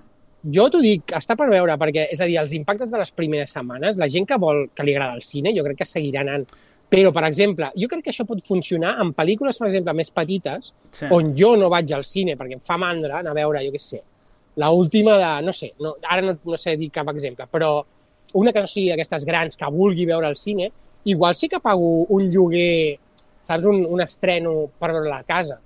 Jo 0.45 0.67
t'ho 0.69 0.81
dic, 0.83 1.07
està 1.17 1.37
per 1.39 1.47
veure, 1.49 1.77
perquè, 1.81 2.09
és 2.13 2.21
a 2.21 2.27
dir, 2.27 2.37
els 2.41 2.53
impactes 2.53 2.91
de 2.91 2.99
les 2.99 3.13
primeres 3.17 3.53
setmanes, 3.55 3.97
la 3.97 4.09
gent 4.13 4.27
que 4.29 4.37
vol, 4.43 4.67
que 4.75 4.83
li 4.85 4.93
agrada 4.97 5.15
el 5.15 5.23
cine, 5.23 5.55
jo 5.57 5.63
crec 5.65 5.79
que 5.79 5.87
seguirà 5.89 6.21
anant. 6.27 6.45
Però, 6.91 7.13
per 7.15 7.23
exemple, 7.25 7.71
jo 7.81 7.89
crec 7.89 8.05
que 8.05 8.11
això 8.13 8.27
pot 8.29 8.43
funcionar 8.45 8.97
en 9.01 9.15
pel·lícules, 9.17 9.57
per 9.59 9.69
exemple, 9.71 9.95
més 9.95 10.11
petites, 10.11 10.75
Sí. 10.91 11.07
on 11.11 11.31
jo 11.37 11.55
no 11.57 11.71
vaig 11.71 11.91
al 11.97 12.05
cine, 12.05 12.37
perquè 12.37 12.59
em 12.59 12.61
fa 12.61 12.77
mandra 12.77 13.21
anar 13.23 13.31
a 13.31 13.35
veure, 13.35 13.63
jo 13.65 13.73
què 13.73 13.81
sé, 13.81 14.03
la 14.57 14.71
última 14.71 15.17
de, 15.19 15.43
no 15.47 15.53
sé, 15.53 15.73
no, 15.81 15.97
ara 16.09 16.23
no, 16.23 16.37
no 16.45 16.57
sé 16.57 16.77
dir 16.77 16.91
cap 16.95 17.09
exemple, 17.11 17.47
però 17.51 17.85
una 18.35 18.53
que 18.53 18.61
no 18.63 18.67
sigui 18.71 18.89
d'aquestes 18.93 19.25
grans 19.27 19.57
que 19.57 19.67
vulgui 19.71 20.07
veure 20.07 20.27
al 20.27 20.37
cine, 20.37 20.71
igual 21.05 21.35
sí 21.35 21.49
que 21.49 21.61
pago 21.61 22.05
un 22.09 22.29
lloguer, 22.31 22.99
saps, 23.43 23.67
un, 23.67 23.85
un 23.87 24.01
estreno 24.01 24.69
per 24.79 24.93
veure 24.93 25.11
la 25.11 25.23
casa. 25.27 25.59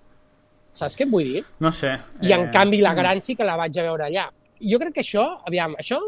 Saps 0.78 0.96
què 0.98 1.06
et 1.06 1.10
vull 1.10 1.24
dir? 1.34 1.44
No 1.60 1.72
sé. 1.72 1.94
I 2.22 2.32
en 2.36 2.46
eh, 2.48 2.50
canvi 2.52 2.80
la 2.84 2.92
gran 2.94 3.20
sí 3.24 3.34
que 3.36 3.44
la 3.46 3.56
vaig 3.56 3.76
a 3.78 3.82
veure 3.86 4.04
allà. 4.08 4.26
Jo 4.60 4.78
crec 4.82 4.94
que 4.98 5.04
això, 5.04 5.24
aviam, 5.46 5.74
això, 5.80 5.98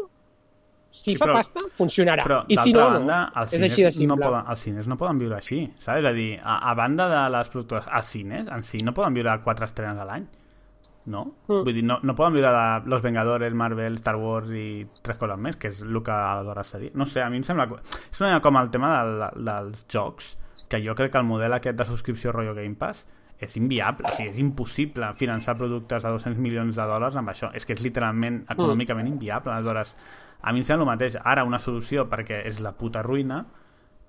si 0.91 1.11
Sí, 1.13 1.15
fa 1.15 1.25
però- 1.25 1.37
pasta, 1.39 1.61
funcionarà. 1.77 2.23
Però, 2.27 2.41
I 2.51 2.57
si 2.59 2.73
no, 2.73 2.79
banda, 2.89 3.17
no. 3.31 3.41
els 3.41 3.53
És 3.53 3.61
cines 3.61 3.71
així 3.71 3.81
de 3.83 3.87
no 4.07 4.15
simple. 4.15 4.25
poden, 4.27 4.45
els 4.51 4.59
cines 4.59 4.87
no 4.91 4.97
poden 4.99 5.19
viure 5.21 5.35
així, 5.37 5.61
saps? 5.79 5.99
És 6.01 6.05
a 6.05 6.11
dir, 6.11 6.29
a, 6.43 6.57
a 6.69 6.73
banda 6.75 7.07
de 7.07 7.21
les 7.37 7.47
productores, 7.53 7.87
els 7.87 8.07
cines 8.11 8.47
en 8.51 8.63
si 8.67 8.77
no 8.83 8.93
poden 8.93 9.13
viure 9.15 9.37
quatre 9.45 9.65
estrenes 9.65 9.97
a 9.97 10.05
l'any, 10.05 10.27
no? 11.05 11.23
Mm. 11.47 11.63
Vull 11.65 11.73
dir, 11.73 11.83
no, 11.87 11.97
no 12.03 12.15
poden 12.17 12.35
viure 12.37 12.51
de 12.53 12.89
Los 12.91 13.01
Vengadores, 13.01 13.53
Marvel, 13.57 13.97
Star 14.01 14.15
Wars 14.21 14.51
i 14.53 14.85
tres 15.01 15.17
coses 15.21 15.39
més, 15.41 15.57
que 15.57 15.71
és 15.71 15.81
el 15.85 16.01
que 16.03 16.13
aleshores 16.13 16.75
seria. 16.75 16.93
No 16.95 17.07
sé, 17.09 17.23
a 17.23 17.29
mi 17.29 17.41
em 17.41 17.47
sembla... 17.47 17.67
És 18.11 18.21
una 18.21 18.41
com 18.43 18.59
el 18.59 18.69
tema 18.73 18.91
del, 18.99 19.25
dels 19.47 19.87
jocs, 19.91 20.35
que 20.69 20.81
jo 20.83 20.95
crec 20.97 21.13
que 21.15 21.21
el 21.21 21.27
model 21.27 21.57
aquest 21.57 21.79
de 21.79 21.87
subscripció 21.89 22.35
rotllo 22.35 22.55
Game 22.57 22.77
Pass 22.79 23.05
és 23.41 23.55
inviable, 23.57 24.05
o 24.05 24.13
sigui, 24.13 24.29
és 24.29 24.41
impossible 24.41 25.07
finançar 25.17 25.55
productes 25.57 26.03
de 26.05 26.11
200 26.13 26.37
milions 26.37 26.77
de 26.77 26.85
dòlars 26.85 27.17
amb 27.17 27.31
això. 27.33 27.49
És 27.57 27.65
que 27.65 27.73
és 27.73 27.81
literalment 27.81 28.43
econòmicament 28.53 29.09
inviable. 29.09 29.55
Aleshores, 29.55 29.95
a 30.41 30.53
mi 30.53 30.61
em 30.61 30.67
sembla 30.67 30.85
el 30.85 30.91
mateix. 30.93 31.17
Ara 31.17 31.47
una 31.47 31.59
solució 31.59 32.05
perquè 32.11 32.43
és 32.45 32.61
la 32.61 32.75
puta 32.77 33.01
ruïna, 33.05 33.41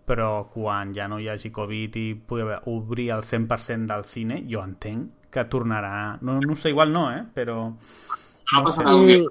però 0.06 0.46
quan 0.52 0.92
ja 0.94 1.06
no 1.08 1.18
hi 1.22 1.28
hagi 1.30 1.50
Covid 1.54 1.96
i 1.96 2.06
pugui 2.14 2.42
haver- 2.42 2.60
obrir 2.72 3.10
el 3.14 3.22
100% 3.22 3.86
del 3.92 4.04
cine, 4.04 4.42
jo 4.50 4.62
entenc 4.64 5.30
que 5.32 5.44
tornarà... 5.48 6.18
No, 6.20 6.40
no 6.40 6.56
sé, 6.56 6.70
igual 6.74 6.92
no, 6.92 7.06
eh? 7.12 7.22
Però... 7.34 7.70
No 8.52 8.60
No 8.60 8.60
sé. 8.60 8.64
passarà 8.66 8.94
un 8.96 9.06
dia. 9.06 9.22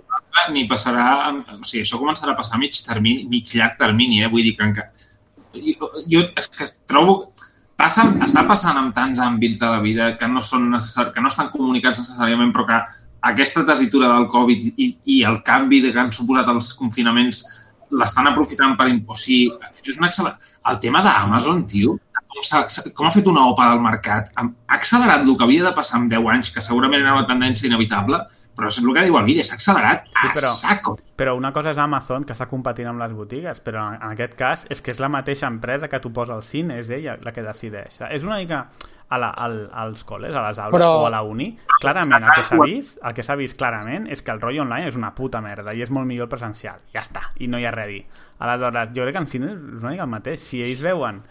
ni 0.54 0.64
passarà... 0.68 1.06
O 1.30 1.64
sigui, 1.68 1.84
això 1.84 2.00
començarà 2.02 2.34
a 2.34 2.40
passar 2.40 2.56
a 2.58 2.60
mig 2.64 2.74
termini, 2.88 3.28
mig 3.30 3.52
llarg 3.54 3.78
termini, 3.78 4.24
eh? 4.24 4.30
Vull 4.32 4.44
dir 4.48 4.56
que 4.58 4.66
encara... 4.66 4.92
Jo, 5.54 5.92
jo 6.10 6.24
és 6.40 6.48
que 6.50 6.66
trobo... 6.90 7.32
Passa, 7.82 8.04
està 8.22 8.44
passant 8.46 8.78
en 8.78 8.92
tants 8.94 9.20
àmbits 9.26 9.58
de 9.62 9.66
la 9.66 9.80
vida 9.82 10.12
que 10.18 10.28
no, 10.30 10.42
són 10.46 10.68
necessar, 10.70 11.08
que 11.16 11.22
no 11.22 11.30
estan 11.32 11.48
comunicats 11.50 11.98
necessàriament, 11.98 12.52
però 12.54 12.66
que 12.70 12.78
aquesta 13.30 13.64
tesitura 13.66 14.10
del 14.14 14.28
Covid 14.30 14.68
i, 14.78 14.88
i 15.16 15.16
el 15.26 15.40
canvi 15.48 15.80
de 15.82 15.92
que 15.94 16.00
han 16.04 16.12
suposat 16.14 16.50
els 16.54 16.72
confinaments 16.78 17.42
l'estan 17.92 18.28
aprofitant 18.32 18.78
per... 18.80 18.88
im- 18.92 19.04
O 19.08 19.16
sigui, 19.16 19.52
és 19.86 19.98
una 20.00 20.08
accelerar... 20.08 20.38
El 20.72 20.78
tema 20.80 21.02
d'Amazon, 21.02 21.64
tio, 21.68 21.96
com, 22.32 22.44
s'ha- 22.46 22.66
com 22.96 23.08
ha 23.08 23.12
fet 23.12 23.28
una 23.28 23.48
OPA 23.50 23.70
del 23.72 23.82
mercat, 23.82 24.30
ha 24.38 24.46
accelerat 24.78 25.26
el 25.26 25.34
que 25.38 25.44
havia 25.44 25.64
de 25.66 25.74
passar 25.76 26.00
en 26.00 26.08
10 26.10 26.28
anys, 26.36 26.52
que 26.54 26.62
segurament 26.62 27.02
era 27.02 27.16
una 27.18 27.26
tendència 27.28 27.68
inevitable, 27.68 28.20
però 28.56 28.68
és 28.70 28.78
el 28.78 28.94
que 28.94 29.04
diu 29.08 29.18
el 29.18 29.26
vídeo, 29.26 29.44
s'ha 29.48 29.56
accelerat 29.58 30.06
a 30.14 30.28
però- 30.36 30.54
saco. 30.54 30.96
Però 31.18 31.36
una 31.38 31.52
cosa 31.54 31.72
és 31.72 31.78
Amazon, 31.82 32.24
que 32.26 32.34
està 32.34 32.48
competint 32.50 32.88
amb 32.92 33.02
les 33.02 33.12
botigues, 33.14 33.60
però 33.66 33.88
en 33.96 34.08
aquest 34.14 34.34
cas 34.40 34.66
és 34.70 34.82
que 34.82 34.92
és 34.92 35.00
la 35.02 35.10
mateixa 35.10 35.48
empresa 35.50 35.88
que 35.90 36.00
t'ho 36.00 36.12
posa 36.14 36.34
al 36.38 36.44
cine, 36.44 36.80
és 36.80 36.90
ella 36.90 37.18
la 37.22 37.34
que 37.34 37.44
decideix. 37.46 38.02
És 38.10 38.24
una 38.24 38.38
mica 38.38 38.68
a 39.12 39.18
la, 39.20 39.30
al, 39.36 39.58
als 39.76 40.06
col·les, 40.08 40.32
a 40.32 40.46
les 40.48 40.60
aules 40.64 40.78
Però- 40.80 41.02
o 41.02 41.06
a 41.06 41.10
la 41.12 41.22
uni. 41.28 41.50
Clarament, 41.82 42.24
el 42.24 42.32
que 42.38 42.44
s'ha 42.48 42.60
vist, 42.64 42.98
el 43.04 43.14
que 43.18 43.24
s'ha 43.28 43.36
vist 43.36 43.58
clarament 43.60 44.08
és 44.08 44.22
que 44.24 44.32
el 44.32 44.40
rotllo 44.40 44.64
online 44.64 44.88
és 44.88 44.96
una 44.96 45.12
puta 45.14 45.42
merda 45.44 45.74
i 45.76 45.82
és 45.84 45.92
molt 45.92 46.08
millor 46.08 46.30
el 46.30 46.32
presencial. 46.32 46.80
Ja 46.96 47.04
està, 47.04 47.28
i 47.44 47.48
no 47.52 47.60
hi 47.60 47.66
ha 47.68 47.72
res 47.76 47.86
a 47.86 47.92
dir. 47.92 48.02
Aleshores, 48.40 48.90
jo 48.96 49.04
crec 49.04 49.14
que 49.20 49.22
en 49.26 49.28
cine 49.28 49.52
és 49.52 49.60
una 49.84 49.92
mica 49.92 50.08
el 50.08 50.10
mateix. 50.16 50.40
Si 50.40 50.62
ells 50.64 50.82
veuen 50.82 51.22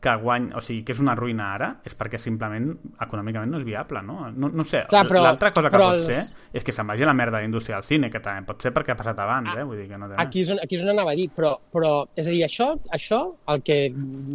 que 0.00 0.14
guany, 0.16 0.46
o 0.56 0.60
sigui, 0.64 0.80
que 0.82 0.92
és 0.94 1.00
una 1.02 1.12
ruïna 1.14 1.50
ara, 1.54 1.66
és 1.84 1.92
perquè 1.98 2.16
simplement 2.16 2.70
econòmicament 3.04 3.50
no 3.52 3.58
és 3.58 3.64
viable, 3.68 4.00
no? 4.02 4.30
No, 4.32 4.48
no 4.48 4.64
sé, 4.64 4.86
l'altra 5.26 5.50
cosa 5.52 5.68
que 5.68 5.76
pot 5.76 5.98
els- 5.98 6.06
ser 6.06 6.46
és 6.56 6.64
que 6.64 6.72
se'n 6.72 6.86
vagi 6.88 7.04
la 7.04 7.12
merda 7.12 7.36
de 7.36 7.42
la 7.42 7.48
indústria 7.50 7.76
del 7.76 7.84
cine, 7.84 8.08
que 8.10 8.18
també 8.20 8.46
pot 8.48 8.62
ser 8.64 8.72
perquè 8.72 8.92
ha 8.92 8.96
passat 8.96 9.18
abans, 9.20 9.50
eh? 9.58 9.62
Vull 9.62 9.76
dir 9.76 9.88
que 9.90 9.98
no 9.98 10.08
té. 10.08 10.14
Aquí 10.16 10.40
és, 10.40 10.50
on, 10.54 10.58
aquí 10.62 10.76
és 10.76 10.84
on 10.84 10.94
anava 10.94 11.12
a 11.12 11.14
dir, 11.14 11.28
però, 11.36 11.52
però 11.70 12.06
és 12.16 12.26
a 12.26 12.30
dir, 12.30 12.42
això, 12.46 12.70
això 12.90 13.20
el 13.48 13.60
que 13.62 13.92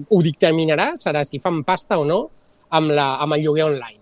ho 0.07 0.21
dictaminarà 0.21 0.91
serà 1.01 1.23
si 1.25 1.39
fan 1.39 1.63
pasta 1.63 1.97
o 1.97 2.05
no 2.05 2.29
amb, 2.69 2.91
la, 2.91 3.15
amb 3.21 3.33
el 3.33 3.43
lloguer 3.43 3.63
online. 3.65 3.99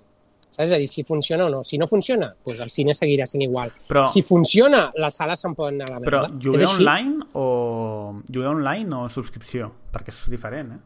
Saps? 0.54 0.68
És 0.70 0.72
a 0.72 0.78
dir, 0.78 0.88
si 0.88 1.04
funciona 1.04 1.46
o 1.46 1.50
no. 1.50 1.64
Si 1.64 1.78
no 1.80 1.88
funciona, 1.88 2.28
doncs 2.46 2.60
el 2.62 2.70
cine 2.70 2.94
seguirà 2.94 3.26
sent 3.26 3.42
igual. 3.42 3.72
Però- 3.90 4.06
Si 4.08 4.22
funciona, 4.22 4.92
les 4.96 5.16
sales 5.16 5.40
se'n 5.40 5.56
poden 5.56 5.82
anar 5.82 5.96
a 5.96 6.00
la 6.00 6.06
Però 6.06 6.22
merda. 6.22 6.38
lloguer 6.40 6.68
online 6.68 7.26
o 7.34 8.22
lloguer 8.30 8.50
online 8.50 8.94
o 8.96 9.10
subscripció? 9.10 9.72
Perquè 9.92 10.10
és 10.10 10.30
diferent, 10.30 10.72
eh? 10.74 10.80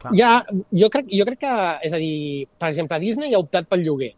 Clar. 0.00 0.14
Ja, 0.16 0.44
jo, 0.70 0.88
crec, 0.90 1.06
jo 1.08 1.24
crec 1.24 1.38
que, 1.38 1.54
és 1.82 1.92
a 1.92 1.96
dir, 1.96 2.46
per 2.58 2.68
exemple, 2.68 2.98
Disney 3.00 3.32
ha 3.34 3.38
optat 3.38 3.66
pel 3.68 3.80
lloguer, 3.84 4.14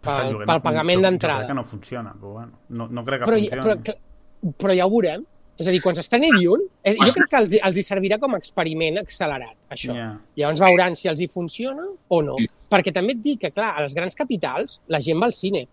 pel, 0.00 0.32
lloguer 0.32 0.46
pel 0.46 0.60
pagament 0.62 0.98
jo- 0.98 1.02
Jo 1.02 1.08
d'entrada. 1.10 1.38
crec 1.38 1.48
que 1.48 1.54
no 1.54 1.64
funciona, 1.64 2.14
però 2.14 2.32
bueno, 2.32 2.52
no, 2.70 2.88
no 2.88 3.04
crec 3.04 3.20
que 3.20 3.26
però, 3.30 3.38
funcioni. 3.38 3.82
però, 3.82 4.54
però 4.58 4.74
ja 4.76 4.86
ho 4.86 4.90
veurem. 4.90 5.24
És 5.60 5.68
a 5.68 5.74
dir, 5.74 5.80
quan 5.84 5.96
s'estreni 5.98 6.30
Dune, 6.38 6.70
és, 6.82 6.96
jo 6.96 7.12
crec 7.12 7.28
que 7.28 7.40
els, 7.42 7.56
els 7.68 7.76
hi 7.76 7.84
servirà 7.84 8.16
com 8.22 8.32
a 8.32 8.38
experiment 8.40 8.96
accelerat, 9.02 9.56
això. 9.68 9.92
Ja. 9.96 10.14
Llavors 10.40 10.62
veuran 10.64 10.96
si 10.96 11.10
els 11.12 11.20
hi 11.20 11.28
funciona 11.28 11.84
o 12.08 12.22
no. 12.24 12.38
Perquè 12.72 12.94
també 12.96 13.12
et 13.12 13.20
dic 13.20 13.42
que, 13.44 13.50
clar, 13.52 13.74
a 13.76 13.84
les 13.84 13.96
grans 13.98 14.16
capitals 14.16 14.80
la 14.88 15.02
gent 15.04 15.20
va 15.20 15.28
al 15.28 15.36
cine. 15.36 15.66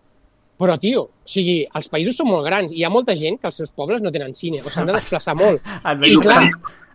Però, 0.58 0.74
tio, 0.82 1.04
o 1.06 1.30
sigui, 1.30 1.60
els 1.78 1.86
països 1.88 2.16
són 2.18 2.26
molt 2.32 2.42
grans 2.44 2.72
i 2.74 2.80
hi 2.80 2.84
ha 2.84 2.90
molta 2.90 3.14
gent 3.16 3.36
que 3.38 3.46
els 3.46 3.60
seus 3.62 3.70
pobles 3.70 4.02
no 4.02 4.10
tenen 4.10 4.34
cine 4.34 4.58
o 4.58 4.72
s'han 4.74 4.90
de 4.90 4.96
desplaçar 4.96 5.36
molt. 5.42 5.62
I 5.62 6.16
clar, 6.18 6.40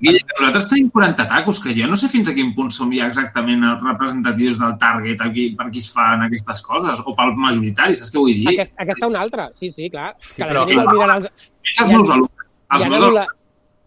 que 0.04 0.36
nosaltres 0.36 0.68
tenim 0.68 0.90
40 0.92 1.26
tacos, 1.32 1.62
que 1.64 1.72
jo 1.78 1.88
no 1.88 1.96
sé 1.98 2.10
fins 2.12 2.28
a 2.28 2.36
quin 2.36 2.52
punt 2.58 2.74
som 2.76 2.92
ja 2.92 3.08
exactament 3.08 3.64
els 3.64 3.86
representatius 3.88 4.60
del 4.60 4.76
target 4.82 5.24
aquí, 5.24 5.48
per 5.56 5.70
qui 5.72 5.80
es 5.80 5.88
fan 5.96 6.28
aquestes 6.28 6.62
coses, 6.68 7.00
o 7.08 7.16
pel 7.16 7.32
majoritari, 7.40 7.96
saps 7.96 8.12
què 8.12 8.20
vull 8.20 8.36
dir? 8.36 8.50
Aquest, 8.52 8.76
aquesta 8.84 9.10
una 9.14 9.24
altra, 9.24 9.48
sí, 9.56 9.72
sí, 9.72 9.88
clar. 9.94 10.12
Sí, 10.20 10.42
que 10.42 10.44
la 10.44 10.52
però- 10.52 10.68
gent 10.68 10.76
igual 10.76 10.98
mirarà 11.00 11.20
els... 11.22 11.52
Menys 11.64 11.86
els 11.86 11.96
meus 11.96 12.12
alumnes. 12.18 12.43
Hi 12.80 12.84
ha, 12.84 12.88
adola... 12.98 13.26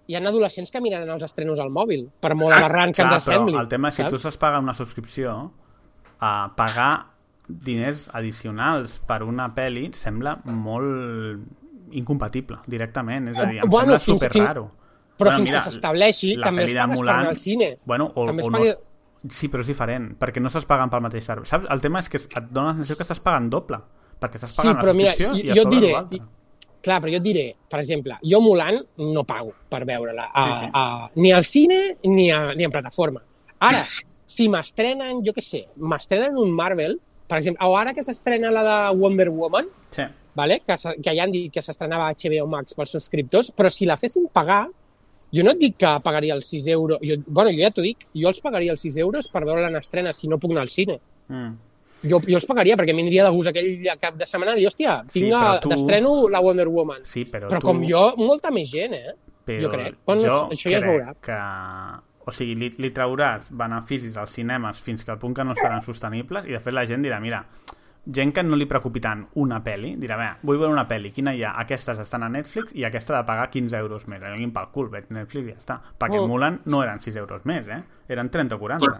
hi 0.06 0.14
ha 0.14 0.20
adolescents 0.20 0.70
que 0.70 0.80
miraran 0.80 1.10
els 1.10 1.22
estrenos 1.22 1.58
al 1.60 1.70
mòbil, 1.70 2.08
per 2.20 2.34
molt 2.34 2.52
aberrant 2.52 2.94
que 2.94 3.02
Clar, 3.02 3.14
ens 3.14 3.24
sembli. 3.24 3.56
el 3.58 3.68
tema 3.68 3.88
és 3.88 3.94
si 3.94 4.02
saps? 4.02 4.10
tu 4.10 4.16
estàs 4.20 4.36
pagant 4.38 4.62
una 4.62 4.74
subscripció, 4.74 5.52
a 6.20 6.52
pagar 6.56 7.06
diners 7.48 8.08
addicionals 8.12 8.98
per 9.06 9.22
una 9.22 9.50
pel·li 9.54 9.92
sembla 9.94 10.38
molt 10.44 11.38
incompatible, 11.92 12.58
directament. 12.66 13.28
És 13.28 13.38
a 13.38 13.46
dir, 13.46 13.58
em 13.62 13.68
Bueno, 13.70 13.98
sembla 13.98 13.98
fins- 13.98 14.20
super 14.22 14.32
fins- 14.32 14.46
raro. 14.46 14.70
però 15.18 15.36
fins 15.36 15.50
que 15.50 15.60
s'estableixi, 15.60 16.36
també 16.42 16.66
de 16.66 16.74
pagues 16.74 16.88
per 16.88 16.96
Mulan- 16.98 17.18
anar 17.20 17.28
al 17.30 17.36
cine. 17.36 17.78
Bueno, 17.84 18.12
o, 18.14 18.26
També 18.26 18.42
o 18.42 18.50
no, 18.50 18.58
pagues- 18.58 18.78
Sí, 19.28 19.48
però 19.48 19.60
és 19.60 19.66
diferent, 19.66 20.16
perquè 20.20 20.40
no 20.40 20.46
estàs 20.48 20.64
pagant 20.66 20.88
pel 20.90 21.00
mateix 21.00 21.24
servei. 21.24 21.46
Saps? 21.46 21.66
El 21.68 21.80
tema 21.80 21.98
és 21.98 22.08
que 22.08 22.16
et 22.18 22.44
dona 22.50 22.68
la 22.68 22.74
sensació 22.74 22.96
que 22.96 23.02
estàs 23.02 23.18
pagant 23.22 23.48
doble, 23.50 23.78
perquè 24.20 24.36
estàs 24.38 24.50
Sí, 24.50 24.56
pagant 24.58 24.78
però 24.78 24.86
la 24.86 24.92
mira, 24.94 25.14
subscripció 25.16 25.32
jo, 25.32 25.46
i 25.46 25.50
a 25.50 25.62
sobre 25.62 25.76
diré, 25.80 25.92
l'altre. 25.92 26.18
Clar, 26.82 27.00
però 27.02 27.10
jo 27.12 27.18
et 27.20 27.24
diré, 27.24 27.44
per 27.70 27.80
exemple, 27.80 28.16
jo 28.22 28.40
Mulan 28.40 28.78
no 28.98 29.24
pago 29.24 29.52
per 29.68 29.84
veure-la 29.88 30.28
a, 30.32 30.44
Sí, 30.44 30.66
sí. 30.66 30.70
a, 30.74 31.10
ni 31.16 31.32
al 31.32 31.44
cine 31.44 31.80
ni, 32.04 32.30
a, 32.30 32.54
ni 32.54 32.64
en 32.64 32.70
plataforma. 32.70 33.22
Ara, 33.58 33.82
si 34.26 34.48
m'estrenen, 34.48 35.22
jo 35.24 35.32
què 35.32 35.42
sé, 35.42 35.64
m'estrenen 35.76 36.36
un 36.38 36.50
Marvel, 36.52 36.98
per 37.26 37.38
exemple, 37.38 37.66
o 37.66 37.76
ara 37.76 37.94
que 37.94 38.04
s'estrena 38.04 38.50
la 38.54 38.62
de 38.66 38.78
Wonder 38.98 39.28
Woman, 39.30 39.66
Sí. 39.90 40.02
vale? 40.34 40.60
que, 40.66 40.74
que 41.02 41.14
ja 41.16 41.22
han 41.24 41.32
dit 41.32 41.52
que 41.52 41.62
s'estrenava 41.62 42.10
HBO 42.12 42.46
Max 42.46 42.74
pels 42.74 42.90
subscriptors, 42.92 43.50
però 43.56 43.70
si 43.70 43.86
la 43.86 43.96
fessin 43.96 44.28
pagar, 44.32 44.66
jo 45.34 45.42
no 45.42 45.50
et 45.56 45.58
dic 45.58 45.76
que 45.80 45.90
pagaria 46.04 46.34
els 46.34 46.46
6 46.46 46.66
euros, 46.68 46.98
jo, 47.02 47.16
bueno, 47.26 47.50
jo 47.50 47.58
ja 47.64 47.70
t'ho 47.74 47.82
dic, 47.82 48.06
jo 48.14 48.28
els 48.28 48.40
pagaria 48.40 48.72
els 48.72 48.80
6 48.84 48.98
euros 49.02 49.26
per 49.28 49.44
veure-la 49.44 49.68
en 49.72 49.76
estrena 49.80 50.12
si 50.12 50.28
no 50.28 50.38
puc 50.38 50.52
anar 50.52 50.62
al 50.62 50.70
cine. 50.70 51.00
Mm. 51.28 51.54
Jo, 52.04 52.20
jo 52.20 52.36
els 52.36 52.44
pagaria 52.46 52.76
perquè 52.76 52.92
m'indria 52.94 53.24
de 53.24 53.30
gust 53.34 53.48
aquell 53.48 53.86
cap 54.00 54.14
de 54.20 54.26
setmana 54.28 54.56
i, 54.60 54.66
hòstia, 54.68 54.98
Sí, 55.08 55.20
tinc 55.22 55.32
sí, 55.32 55.60
tu- 55.62 55.70
d'estreno 55.72 56.28
la 56.28 56.40
Wonder 56.44 56.68
Woman. 56.68 57.00
Sí, 57.04 57.24
però, 57.24 57.48
Però 57.48 57.60
tu... 57.60 57.66
com 57.66 57.80
jo, 57.88 58.12
molta 58.18 58.50
més 58.50 58.68
gent, 58.70 58.92
eh? 58.94 59.14
Però 59.46 59.62
jo 59.62 59.70
crec. 59.70 59.96
Bueno, 60.04 60.22
jo 60.26 60.42
això 60.50 60.70
ja 60.70 60.78
es 60.78 60.84
veurà. 60.84 61.14
que... 61.22 61.38
O 62.26 62.32
sigui, 62.34 62.56
li, 62.58 62.72
li 62.82 62.88
trauràs 62.90 63.52
beneficis 63.54 64.16
als 64.18 64.32
cinemes 64.34 64.80
fins 64.82 65.04
que 65.06 65.12
al 65.12 65.18
punt 65.22 65.32
que 65.36 65.44
no 65.46 65.54
seran 65.54 65.82
sostenibles 65.86 66.44
i 66.50 66.56
de 66.56 66.58
fet 66.60 66.74
la 66.74 66.82
gent 66.84 67.04
dirà, 67.06 67.20
mira, 67.22 67.38
gent 68.18 68.32
que 68.34 68.42
no 68.42 68.56
li 68.58 68.66
preocupi 68.66 68.98
tant 69.00 69.22
una 69.38 69.60
pel·li, 69.62 69.92
dirà, 70.02 70.16
bé, 70.18 70.26
vull 70.42 70.58
veure 70.58 70.72
una 70.74 70.88
pel·li, 70.90 71.12
quina 71.14 71.32
hi 71.34 71.44
ha? 71.46 71.52
Aquestes 71.62 72.00
estan 72.02 72.24
a 72.26 72.28
Netflix 72.28 72.74
i 72.74 72.82
aquesta 72.84 73.14
ha 73.14 73.20
de 73.22 73.26
pagar 73.30 73.46
15 73.50 73.78
euros 73.78 74.08
més. 74.10 74.22
Allò 74.26 74.50
pel 74.58 74.68
cul, 74.74 74.88
veig 74.90 75.06
Netflix 75.14 75.46
i 75.46 75.54
ja 75.54 75.58
està. 75.62 75.78
Perquè 75.98 76.18
Mm. 76.20 76.26
Mulan 76.28 76.60
no 76.66 76.82
eren 76.82 77.00
6 77.00 77.14
euros 77.22 77.46
més, 77.46 77.68
eh? 77.68 77.80
Eren 78.08 78.28
30 78.28 78.56
o 78.56 78.58
40. 78.58 78.98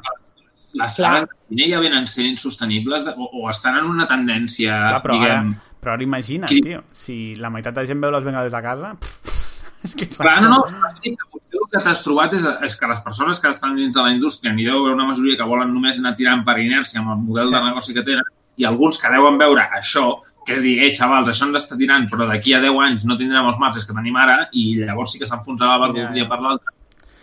Les 0.81 0.97
sales 0.97 1.27
de 1.27 1.37
cine 1.51 1.71
ja 1.71 1.81
venen 1.83 2.07
sent 2.09 2.31
insostenibles 2.33 3.05
de, 3.05 3.13
o, 3.17 3.29
o 3.43 3.51
estan 3.51 3.77
en 3.81 3.91
una 3.93 4.07
tendència, 4.09 4.77
Clar, 4.89 5.03
però, 5.05 5.19
diguem... 5.19 5.51
ara, 5.53 5.79
però 5.83 5.97
ara 5.97 6.07
imagina't, 6.07 6.51
Qui- 6.51 6.63
tio, 6.65 6.83
si 6.97 7.17
la 7.41 7.53
meitat 7.53 7.77
de 7.77 7.87
gent 7.89 8.01
veu 8.03 8.15
les 8.15 8.25
Bengales 8.27 8.57
a 8.57 8.63
casa... 8.65 8.95
Pff, 9.01 9.35
és 9.87 9.95
que 9.95 10.09
Clar, 10.11 10.41
no, 10.43 10.57
no, 10.57 10.91
sí 11.03 11.13
que 11.13 11.29
potser 11.31 11.61
el 11.61 11.69
que 11.73 11.83
t'has 11.85 12.03
trobat 12.03 12.35
és, 12.35 12.47
és 12.67 12.79
que 12.81 12.89
les 12.91 13.03
persones 13.05 13.41
que 13.43 13.53
estan 13.53 13.77
dins 13.79 13.93
de 13.95 14.03
la 14.03 14.15
indústria 14.15 14.55
n'hi 14.55 14.67
deu 14.67 14.81
haver 14.81 14.95
una 14.97 15.07
majoria 15.11 15.37
que 15.39 15.49
volen 15.49 15.75
només 15.75 16.01
anar 16.01 16.17
tirant 16.19 16.43
per 16.47 16.57
inèrcia 16.63 17.03
amb 17.03 17.13
el 17.15 17.21
model 17.27 17.53
de 17.55 17.63
negoci 17.69 17.95
que 17.95 18.05
tenen 18.07 18.25
i 18.57 18.65
alguns 18.65 18.99
que 18.99 19.13
deuen 19.13 19.37
veure 19.39 19.67
això, 19.77 20.07
que 20.47 20.55
és 20.57 20.63
dir, 20.65 20.77
eh, 20.87 20.93
xavals, 20.97 21.29
això 21.29 21.49
ens 21.49 21.59
està 21.61 21.77
tirant, 21.77 22.07
però 22.09 22.29
d'aquí 22.31 22.55
a 22.57 22.63
10 22.65 22.79
anys 22.87 23.05
no 23.05 23.19
tindrem 23.21 23.51
els 23.51 23.59
marges 23.61 23.85
que 23.85 23.97
tenim 23.97 24.17
ara 24.17 24.47
i 24.53 24.69
llavors 24.81 25.13
sí 25.13 25.21
que 25.21 25.29
s'enfonsarà 25.29 25.75
la 25.75 25.83
barca 25.85 26.01
Ja, 26.01 26.09
un 26.09 26.17
dia 26.17 26.25
ja. 26.25 26.31
per 26.31 26.41
l'altre. 26.41 26.76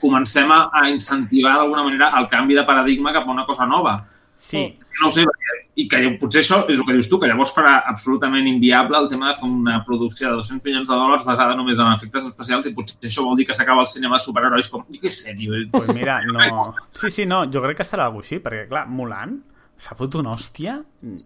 Comencem 0.04 0.52
a, 0.52 0.66
a 0.76 0.90
incentivar 0.92 1.56
d'alguna 1.58 1.88
manera 1.88 2.12
el 2.20 2.28
canvi 2.32 2.60
de 2.60 2.68
paradigma 2.68 3.16
cap 3.16 3.28
a 3.28 3.32
una 3.32 3.48
cosa 3.48 3.66
nova. 3.70 4.02
Sí. 4.44 4.66
No 5.00 5.08
ho 5.08 5.12
sé, 5.16 5.24
i 5.80 5.86
que 5.90 6.00
potser 6.22 6.44
això 6.44 6.60
és 6.70 6.78
el 6.78 6.86
que 6.86 6.96
dius 6.98 7.08
tu, 7.10 7.18
que 7.22 7.30
llavors 7.30 7.54
farà 7.56 7.78
absolutament 7.90 8.46
inviable 8.50 9.00
el 9.00 9.08
tema 9.10 9.32
de 9.32 9.38
fer 9.40 9.48
una 9.48 9.80
producció 9.88 10.30
de 10.30 10.42
200 10.42 10.68
milions 10.68 10.90
de 10.90 10.98
dòlars 11.00 11.24
basada 11.26 11.56
només 11.58 11.80
en 11.82 11.90
efectes 11.96 12.28
especials 12.30 12.68
i 12.70 12.74
potser 12.78 13.00
això 13.10 13.26
vol 13.26 13.40
dir 13.40 13.48
que 13.50 13.56
s'acaba 13.58 13.82
el 13.82 13.90
cinema 13.90 14.20
de 14.20 14.26
superherois 14.28 14.70
com, 14.70 14.84
jo 14.92 15.02
què 15.02 15.14
sé, 15.14 15.34
tio. 15.40 15.58
Pues 15.74 15.90
mira, 15.96 16.20
no... 16.28 16.68
Sí, 17.00 17.10
sí, 17.10 17.26
no, 17.30 17.46
jo 17.50 17.64
crec 17.64 17.82
que 17.82 17.88
serà 17.90 18.06
alguna 18.10 18.28
així, 18.28 18.40
perquè, 18.44 18.68
clar, 18.70 18.86
Mulan 18.92 19.40
s'ha 19.84 19.98
fotut 19.98 20.22
una 20.22 20.36
hòstia 20.36 20.78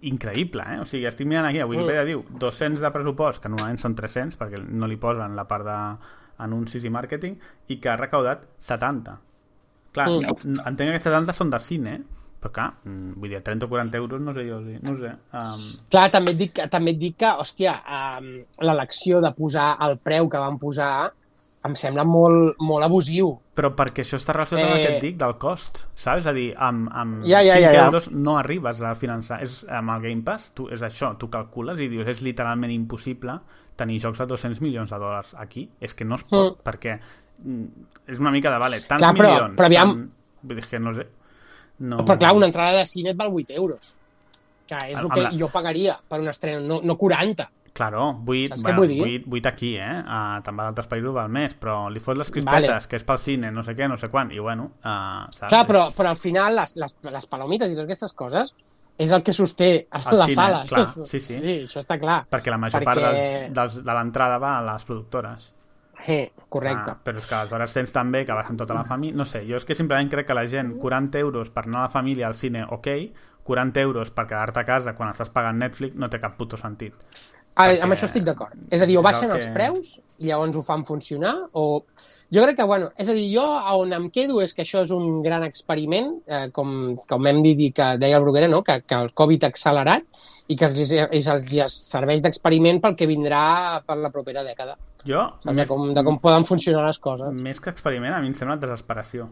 increïble, 0.08 0.64
eh? 0.64 0.80
O 0.82 0.88
sigui, 0.88 1.06
estic 1.10 1.28
mirant 1.28 1.50
aquí, 1.50 1.60
a 1.62 1.68
Wikipedia 1.68 2.06
diu 2.08 2.24
200 2.40 2.80
de 2.82 2.94
pressupost, 2.94 3.44
que 3.44 3.52
normalment 3.52 3.82
són 3.82 3.98
300, 3.98 4.40
perquè 4.40 4.64
no 4.64 4.88
li 4.88 4.98
posen 5.02 5.36
la 5.38 5.46
part 5.50 5.68
d'anuncis 6.38 6.84
i 6.84 6.90
màrqueting, 6.90 7.38
i 7.68 7.80
que 7.80 7.90
ha 7.90 7.96
recaudat 7.98 8.44
70. 8.60 9.18
Clar, 9.92 10.10
Mm. 10.10 10.60
entenc 10.68 10.92
que 10.94 11.00
70 11.00 11.34
són 11.34 11.50
de 11.50 11.60
cine, 11.60 12.02
però 12.42 12.52
clar, 12.54 12.74
mm, 12.84 13.14
vull 13.20 13.30
dir, 13.30 13.42
30 13.42 13.66
o 13.66 13.70
40 13.70 13.98
euros, 13.98 14.22
no 14.22 14.34
sé 14.34 14.48
jo, 14.48 14.60
no 14.62 14.96
sé. 14.96 15.12
Um, 15.34 15.64
Clar, 15.90 16.12
també 16.12 16.32
et 16.32 16.38
dic, 16.38 16.60
també 16.70 16.92
et 16.92 17.00
dic 17.00 17.16
que, 17.18 17.26
hòstia, 17.26 17.74
um, 18.20 18.28
l'elecció 18.62 19.22
de 19.22 19.32
posar 19.34 19.76
el 19.82 19.98
preu 19.98 20.30
que 20.30 20.38
van 20.38 20.60
posar 20.60 21.12
em 21.66 21.74
sembla 21.76 22.04
molt, 22.06 22.56
molt 22.60 22.86
abusiu. 22.86 23.40
Però 23.58 23.74
perquè 23.76 24.04
això 24.06 24.16
està 24.16 24.32
relacionat 24.34 24.66
amb 24.68 24.76
Eh. 24.76 24.80
el 24.80 24.88
que 24.88 24.96
et 24.98 25.02
dic 25.02 25.18
del 25.18 25.34
cost, 25.38 25.88
saps? 25.96 26.20
És 26.22 26.28
a 26.28 26.32
dir, 26.34 26.54
amb, 26.56 26.88
amb 26.94 27.26
Ja, 27.26 27.42
ja, 27.44 27.56
5 27.56 27.62
ja, 27.62 27.74
ja. 27.74 27.86
euros 27.88 28.12
no 28.12 28.38
arribes 28.38 28.82
a 28.82 28.94
finançar. 28.96 29.42
És, 29.42 29.66
amb 29.68 29.90
el 29.90 30.02
Game 30.02 30.22
Pass 30.22 30.52
tu, 30.54 30.70
és 30.70 30.82
això, 30.82 31.18
tu 31.18 31.30
calcules 31.30 31.80
i 31.80 31.88
dius 31.90 32.08
és 32.08 32.22
literalment 32.22 32.72
impossible 32.72 33.40
tenir 33.78 34.00
jocs 34.04 34.20
de 34.20 34.26
200 34.28 34.60
milions 34.66 34.90
de 34.92 35.00
dòlars 35.00 35.36
aquí. 35.40 35.68
És 35.80 35.94
que 35.96 36.06
no 36.06 36.16
es 36.20 36.24
pot, 36.28 36.58
Mm. 36.58 36.64
perquè 36.66 36.98
mm, 37.44 37.66
és 38.08 38.20
una 38.20 38.32
mica 38.34 38.52
de, 38.52 38.58
vale, 38.60 38.82
tants 38.82 39.02
Clar, 39.04 39.14
però- 39.16 39.34
milions... 39.36 39.56
però 39.60 39.66
aviam- 39.72 39.96
tant- 40.48 40.70
que 40.70 40.80
no 40.80 40.94
sé... 40.96 41.08
No... 41.80 42.00
Però 42.06 42.18
clar, 42.18 42.34
una 42.36 42.48
entrada 42.50 42.80
de 42.80 42.86
cine 42.90 43.12
et 43.12 43.18
val 43.18 43.30
8 43.32 43.54
euros. 43.54 43.94
Que 44.68 44.76
és 44.92 44.98
el 45.00 45.10
que 45.14 45.22
la- 45.22 45.32
jo 45.38 45.48
pagaria 45.54 46.00
per 46.10 46.20
una 46.20 46.32
estrena, 46.34 46.60
no, 46.60 46.82
no 46.84 46.98
40. 46.98 47.46
Claro, 47.78 48.24
8, 48.26 48.48
Saps 48.50 48.64
què 48.64 48.74
bueno, 48.74 48.80
vull 48.82 48.90
dir? 48.90 49.20
8, 49.22 49.30
8 49.38 49.50
aquí, 49.52 49.76
eh? 49.78 50.00
Uh, 50.02 50.40
també 50.42 50.64
a 50.64 50.72
altres 50.72 50.88
països 50.90 51.14
val 51.14 51.30
més, 51.30 51.54
però 51.54 51.92
li 51.94 52.00
fot 52.02 52.18
les 52.18 52.32
crispetes, 52.34 52.72
Vale. 52.72 52.88
que 52.90 52.98
és 52.98 53.04
pel 53.06 53.20
cine, 53.22 53.52
no 53.54 53.62
sé 53.64 53.76
què, 53.78 53.86
no 53.88 53.98
sé 54.02 54.10
quan, 54.10 54.32
i 54.34 54.40
bueno... 54.42 54.72
Uh, 54.82 55.28
saps? 55.30 55.52
Clar, 55.52 55.62
però, 55.70 55.84
però 55.94 56.10
al 56.10 56.18
final 56.18 56.56
les, 56.58 56.74
les, 56.82 56.98
les 57.06 57.28
palomites 57.30 57.70
i 57.70 57.76
totes 57.78 57.86
aquestes 57.86 58.14
coses 58.18 58.56
és 58.98 59.12
el 59.12 59.22
que 59.24 59.34
sosté 59.34 59.88
Al 59.92 60.02
la 60.18 60.26
cine, 60.26 60.36
sala. 60.36 60.64
clar, 60.68 60.86
sí, 61.12 61.20
sí. 61.20 61.38
sí, 61.38 61.54
això 61.68 61.80
està 61.84 62.00
clar. 62.00 62.24
Perquè 62.30 62.50
la 62.50 62.58
major 62.58 62.82
Perquè- 62.82 62.86
part 62.86 63.02
dels, 63.06 63.54
dels, 63.54 63.78
de 63.86 63.94
l'entrada 63.94 64.38
va 64.42 64.58
a 64.58 64.64
les 64.74 64.84
productores. 64.86 65.54
Eh, 66.08 66.32
correcte. 66.50 66.92
Ah, 66.92 66.98
però 67.04 67.18
és 67.18 67.26
que 67.26 67.36
aleshores 67.36 67.74
tens 67.74 67.92
també 67.92 68.24
que 68.26 68.34
vas 68.34 68.46
amb 68.50 68.60
tota 68.60 68.76
la 68.78 68.84
família... 68.86 69.18
No 69.18 69.26
sé, 69.26 69.42
jo 69.50 69.58
és 69.58 69.66
que 69.66 69.74
simplement 69.76 70.10
crec 70.12 70.28
que 70.28 70.36
la 70.38 70.44
gent, 70.48 70.76
40 70.78 71.18
euros 71.20 71.50
per 71.50 71.64
anar 71.66 71.80
a 71.80 71.88
la 71.88 71.90
família 71.94 72.28
al 72.28 72.36
cine, 72.38 72.62
ok, 72.70 72.88
40 73.44 73.82
euros 73.82 74.12
per 74.12 74.28
quedar-te 74.28 74.60
a 74.62 74.66
casa 74.68 74.94
quan 74.94 75.10
estàs 75.10 75.30
pagant 75.34 75.58
Netflix 75.58 75.96
no 75.98 76.10
té 76.10 76.20
cap 76.22 76.36
puto 76.38 76.58
sentit. 76.58 76.94
Ah, 77.56 77.66
Perquè- 77.72 77.82
Amb 77.82 77.94
això 77.96 78.06
estic 78.06 78.24
d'acord. 78.28 78.54
És 78.70 78.82
a 78.82 78.86
dir, 78.86 78.98
o 79.00 79.02
baixen 79.02 79.32
el 79.32 79.38
els 79.38 79.48
que- 79.48 79.54
preus 79.56 79.96
i 80.20 80.28
llavors 80.30 80.56
ho 80.58 80.62
fan 80.64 80.86
funcionar, 80.86 81.34
o... 81.54 81.84
Jo 82.34 82.44
crec 82.44 82.58
que, 82.58 82.64
bueno, 82.68 82.90
és 83.00 83.08
a 83.08 83.14
dir, 83.16 83.28
jo 83.32 83.44
on 83.80 83.94
em 83.96 84.10
quedo 84.12 84.42
és 84.44 84.52
que 84.54 84.66
això 84.66 84.82
és 84.84 84.92
un 84.92 85.22
gran 85.24 85.46
experiment, 85.48 86.10
eh, 86.28 86.48
com, 86.52 86.98
com 87.08 87.30
hem 87.30 87.40
dit 87.46 87.62
i 87.70 87.72
que 87.76 87.94
deia 88.02 88.20
el 88.20 88.26
Bruguera, 88.26 88.50
no? 88.52 88.64
que, 88.68 88.82
que 88.84 89.00
el 89.00 89.14
Covid 89.16 89.46
ha 89.46 89.52
accelerat 89.54 90.26
i 90.52 90.58
que 90.60 90.68
els, 90.68 90.92
els, 90.92 91.32
els 91.32 91.80
serveix 91.88 92.22
d'experiment 92.24 92.82
pel 92.84 92.96
que 93.00 93.08
vindrà 93.08 93.80
per 93.88 93.98
la 94.02 94.12
propera 94.12 94.44
dècada. 94.44 94.76
Jo, 95.08 95.24
Saps? 95.44 95.56
De 95.56 95.66
com, 95.70 95.92
de 95.96 96.04
com 96.04 96.20
poden 96.20 96.48
funcionar 96.48 96.86
les 96.88 97.00
coses. 97.00 97.32
més 97.32 97.64
que 97.64 97.72
experiment, 97.72 98.16
a 98.16 98.24
mi 98.24 98.34
em 98.34 98.36
sembla 98.36 98.60
desesperació. 98.60 99.30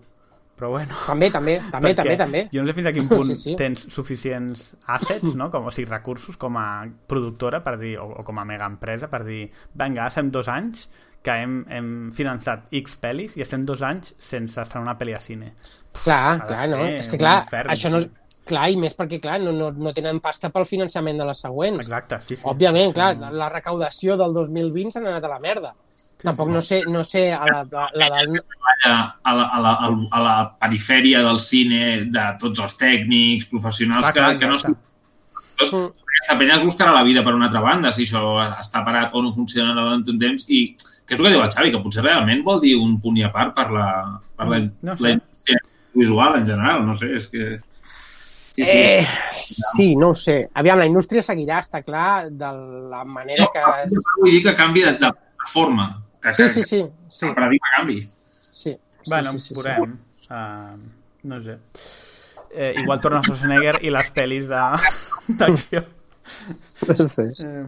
Però 0.55 0.69
bueno... 0.71 0.95
També, 1.03 1.27
també, 1.27 1.57
també, 1.67 1.91
també, 1.91 2.15
també. 2.15 2.41
Jo 2.53 2.61
no 2.63 2.71
sé 2.71 2.75
fins 2.77 2.87
a 2.87 2.93
quin 2.95 3.09
punt 3.09 3.27
Sí, 3.33 3.35
sí. 3.41 3.55
tens 3.59 3.81
suficients 3.91 4.69
assets, 4.95 5.33
no? 5.35 5.49
com, 5.51 5.67
o 5.67 5.73
sigui, 5.75 5.89
recursos 5.91 6.39
com 6.39 6.55
a 6.55 6.85
productora 7.11 7.59
per 7.65 7.75
dir, 7.81 7.97
o, 7.99 8.07
o 8.21 8.23
com 8.23 8.39
a 8.39 8.47
mega 8.47 8.69
empresa 8.71 9.11
per 9.11 9.25
dir, 9.27 9.49
vinga, 9.75 10.07
estem 10.07 10.31
dos 10.31 10.47
anys 10.51 10.87
que 11.25 11.33
hem, 11.41 11.55
hem 11.73 11.87
finançat 12.15 12.67
X 12.77 12.99
pel·lis 13.01 13.33
i 13.39 13.43
estem 13.45 13.63
dos 13.65 13.81
anys 13.85 14.13
sense 14.21 14.59
estrenar 14.61 14.85
una 14.91 14.97
pel·li 14.99 15.15
a 15.17 15.21
cine. 15.23 15.53
Clar, 16.03 16.21
Ha 16.35 16.45
clar, 16.45 16.67
no? 16.71 16.83
És 16.85 17.09
que 17.09 17.17
clar, 17.21 17.39
infern. 17.47 17.73
això 17.73 17.91
no... 17.93 18.03
Clar, 18.45 18.67
i 18.69 18.75
més 18.77 18.93
perquè, 18.93 19.17
clar, 19.17 19.39
no, 19.41 19.49
no, 19.57 19.71
no 19.73 19.89
tenen 19.97 20.19
pasta 20.21 20.51
pel 20.53 20.67
finançament 20.69 21.17
de 21.17 21.25
les 21.25 21.39
següents. 21.41 21.79
Exacte, 21.81 22.19
sí, 22.21 22.35
sí. 22.37 22.43
Òbviament, 22.45 22.91
clar, 22.93 23.15
Sí. 23.17 23.31
la 23.41 23.47
recaudació 23.49 24.13
del 24.21 24.35
2020 24.37 24.93
s'ha 24.93 25.01
anat 25.01 25.25
a 25.25 25.31
la 25.31 25.39
merda. 25.41 25.71
Tampoc 26.21 26.51
no 26.53 26.61
sé, 26.61 26.83
no 26.87 27.01
sé 27.03 27.23
a 27.33 27.41
la, 27.49 27.63
la, 27.71 27.87
la 27.97 28.09
del... 28.19 28.37
a 28.85 28.91
la, 28.91 28.99
a, 29.25 29.59
la, 29.65 29.73
a 30.13 30.21
la 30.27 30.35
perifèria 30.61 31.23
del 31.25 31.39
cine 31.41 31.81
de 32.13 32.25
tots 32.39 32.61
els 32.61 32.77
tècnics, 32.77 33.49
professionals, 33.49 34.05
Clar, 34.05 34.13
clar, 34.13 34.29
que, 34.35 34.43
que 34.45 34.51
no 34.53 34.59
exacte. 34.61 35.65
són... 35.65 35.89
Aquesta 36.15 36.37
penya 36.39 36.55
es 36.59 36.63
buscarà 36.63 36.93
la 36.95 37.03
vida 37.03 37.23
per 37.25 37.33
una 37.35 37.49
altra 37.49 37.59
banda, 37.65 37.91
si 37.91 38.05
això 38.05 38.21
està 38.61 38.85
parat 38.85 39.13
o 39.17 39.21
no 39.25 39.33
funciona 39.35 39.73
durant 39.75 40.05
un 40.07 40.19
temps, 40.21 40.45
i 40.53 40.61
que 41.05 41.13
és 41.13 41.19
el 41.19 41.25
que 41.27 41.31
diu 41.35 41.41
el 41.43 41.51
Xavi, 41.53 41.71
que 41.71 41.81
potser 41.83 42.03
realment 42.03 42.43
vol 42.43 42.59
dir 42.63 42.75
un 42.81 42.99
punt 43.01 43.17
i 43.17 43.23
a 43.23 43.31
part 43.33 43.53
per 43.55 43.67
la, 43.71 43.87
per 44.35 44.47
la, 44.49 44.59
No 44.81 44.95
sé. 44.97 45.03
la 45.03 45.11
indústria 45.17 45.59
visual 45.93 46.35
en 46.39 46.47
general, 46.47 46.85
no 46.85 46.95
sé, 46.97 47.11
és 47.15 47.27
que... 47.29 47.57
Sí, 48.55 48.63
sí. 48.63 48.71
Eh, 48.71 49.07
sí, 49.33 49.95
no 49.99 50.09
ho 50.09 50.13
sé. 50.15 50.49
Aviam, 50.55 50.79
la 50.79 50.85
indústria 50.87 51.21
seguirà, 51.21 51.59
està 51.59 51.81
clar, 51.83 52.29
de 52.31 52.49
la 52.89 53.03
manera 53.03 53.47
que... 53.51 53.63
Es... 53.83 53.95
Vull 54.21 54.31
dir 54.31 54.43
que 54.45 54.53
canvi 54.55 54.81
de, 54.85 54.93
de 54.95 55.11
forma. 55.51 55.89
Que, 56.23 56.31
Sí, 56.33 56.43
que, 56.43 56.49
sí, 56.49 56.63
sí. 56.63 56.79
sí. 57.09 57.25
el 57.27 57.35
paradigma 57.35 57.67
canvi. 57.77 58.09
sí. 58.39 58.77
Bueno, 59.07 59.31
sí, 59.33 59.39
sí, 59.39 59.47
sí, 59.49 59.53
veurem. 59.61 59.91
Uh, 60.31 60.77
no 61.29 61.43
sé. 61.43 61.57
Eh, 62.55 62.73
igual 62.81 62.99
torna 63.01 63.19
Schwarzenegger 63.21 63.75
i 63.85 63.91
les 63.93 64.07
pel·lis 64.15 64.47
de- 64.47 64.79
d'acció. 65.37 65.83
Sí. 66.81 67.07
sí. 67.07 67.43
Eh, 67.45 67.65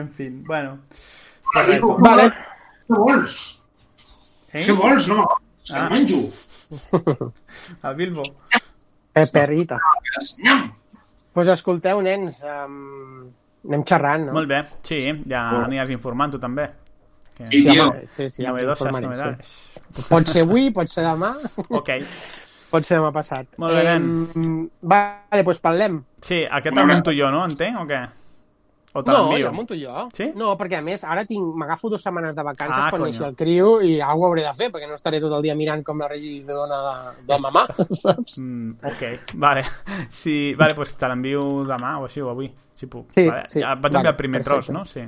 en 0.00 0.10
fi, 0.12 0.28
bueno. 0.44 0.80
Vale. 1.54 2.34
Què 2.88 2.98
vols? 3.00 3.36
Eh? 4.52 4.62
Què 4.66 4.76
vols? 4.78 5.08
No, 5.08 5.24
Ah. 5.72 5.86
ah. 5.86 5.88
menjo. 5.90 6.18
El 7.88 7.94
Bilbo. 7.96 8.22
Eh, 9.14 9.26
perrita. 9.32 9.78
Doncs 10.14 10.34
pues 11.34 11.48
escolteu, 11.48 12.00
nens, 12.04 12.42
um, 12.46 13.24
anem 13.66 13.82
xerrant, 13.88 14.26
no? 14.28 14.34
Molt 14.36 14.46
bé, 14.50 14.60
sí, 14.86 14.98
ja 15.30 15.40
aniràs 15.64 15.90
informant 15.90 16.34
tu 16.36 16.38
també. 16.42 16.68
Que... 17.34 17.48
Sí, 17.50 17.62
Sí, 17.64 17.70
tio. 17.72 17.88
home, 17.88 18.06
sí, 18.06 18.28
sí, 18.30 18.44
informaré, 18.44 19.06
novedades. 19.08 19.54
sí. 19.96 20.04
Pot 20.10 20.28
ser 20.30 20.42
avui, 20.44 20.68
pot 20.70 20.88
ser 20.92 21.02
demà, 21.08 21.32
Ok. 21.70 21.90
pot 22.70 22.84
ser 22.86 22.98
demà 23.00 23.10
passat. 23.16 23.48
Molt 23.58 23.74
bé, 23.74 23.82
nen. 23.88 24.06
Em, 24.36 24.68
vale, 24.82 25.42
doncs 25.42 25.58
parlem. 25.64 25.98
Sí, 26.22 26.44
aquest 26.44 26.76
el 26.78 26.86
munto 26.86 27.10
jo, 27.16 27.30
no? 27.34 27.44
Entenc, 27.48 27.80
o 27.80 27.86
què? 27.88 28.02
O 28.96 29.02
te 29.02 29.10
No, 29.10 29.32
el 29.36 29.50
munto 29.52 29.74
jo. 29.74 30.08
Sí? 30.14 30.28
No, 30.38 30.52
perquè 30.56 30.78
a 30.78 30.82
més 30.86 31.02
ara 31.02 31.24
tinc 31.26 31.42
m'agafo 31.58 31.88
dues 31.90 32.02
setmanes 32.06 32.36
de 32.36 32.42
vacances 32.46 32.84
Ah, 32.84 32.90
quan 32.92 33.02
neixi 33.02 33.24
el 33.26 33.34
criu 33.34 33.80
i 33.82 33.96
alguna 34.00 34.28
cosa 34.28 34.28
hauré 34.28 34.42
de 34.46 34.52
fer, 34.54 34.68
perquè 34.70 34.86
no 34.88 34.94
estaré 34.94 35.18
tot 35.20 35.32
el 35.34 35.42
dia 35.42 35.56
mirant 35.58 35.82
com 35.82 35.98
la 35.98 36.06
regi 36.08 36.36
dona 36.46 36.78
de, 36.84 37.24
de 37.26 37.38
mamà, 37.42 37.64
saps? 38.04 38.38
Mm, 38.38 38.76
ok, 38.86 39.34
vale. 39.34 39.64
Sí, 40.10 40.54
vale, 40.54 40.74
pues 40.78 40.94
te 40.96 41.08
l'envio 41.10 41.64
demà 41.66 41.96
o 41.98 42.06
així, 42.06 42.22
o 42.22 42.30
avui, 42.30 42.52
si 42.78 42.86
puc. 42.86 43.08
Sí, 43.10 43.26
vale. 43.28 43.42
sí, 43.50 43.60
Ja 43.60 43.74
vaig 43.74 43.82
vale, 43.82 43.96
enviar 43.98 44.14
el 44.14 44.16
primer 44.16 44.42
perfecte. 44.44 44.66
tros, 44.66 44.70
no? 44.70 44.84
Sí. 44.84 45.02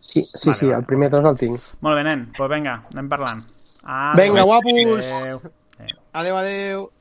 Sí, 0.00 0.22
sí, 0.22 0.48
Vale, 0.48 0.56
sí, 0.56 0.66
vale. 0.66 0.78
el 0.78 0.84
primer 0.86 1.10
tros 1.10 1.24
el 1.24 1.36
tinc. 1.36 1.60
Molt 1.84 1.96
bé, 2.00 2.04
nen. 2.04 2.24
Doncs 2.30 2.38
pues 2.38 2.50
vinga, 2.50 2.78
anem 2.94 3.08
parlant. 3.08 3.42
Ah, 3.84 4.14
Vinga, 4.16 4.42
guapos. 4.42 5.04
Adéu. 5.20 5.40
Adéu, 6.12 6.36
adéu. 6.36 6.90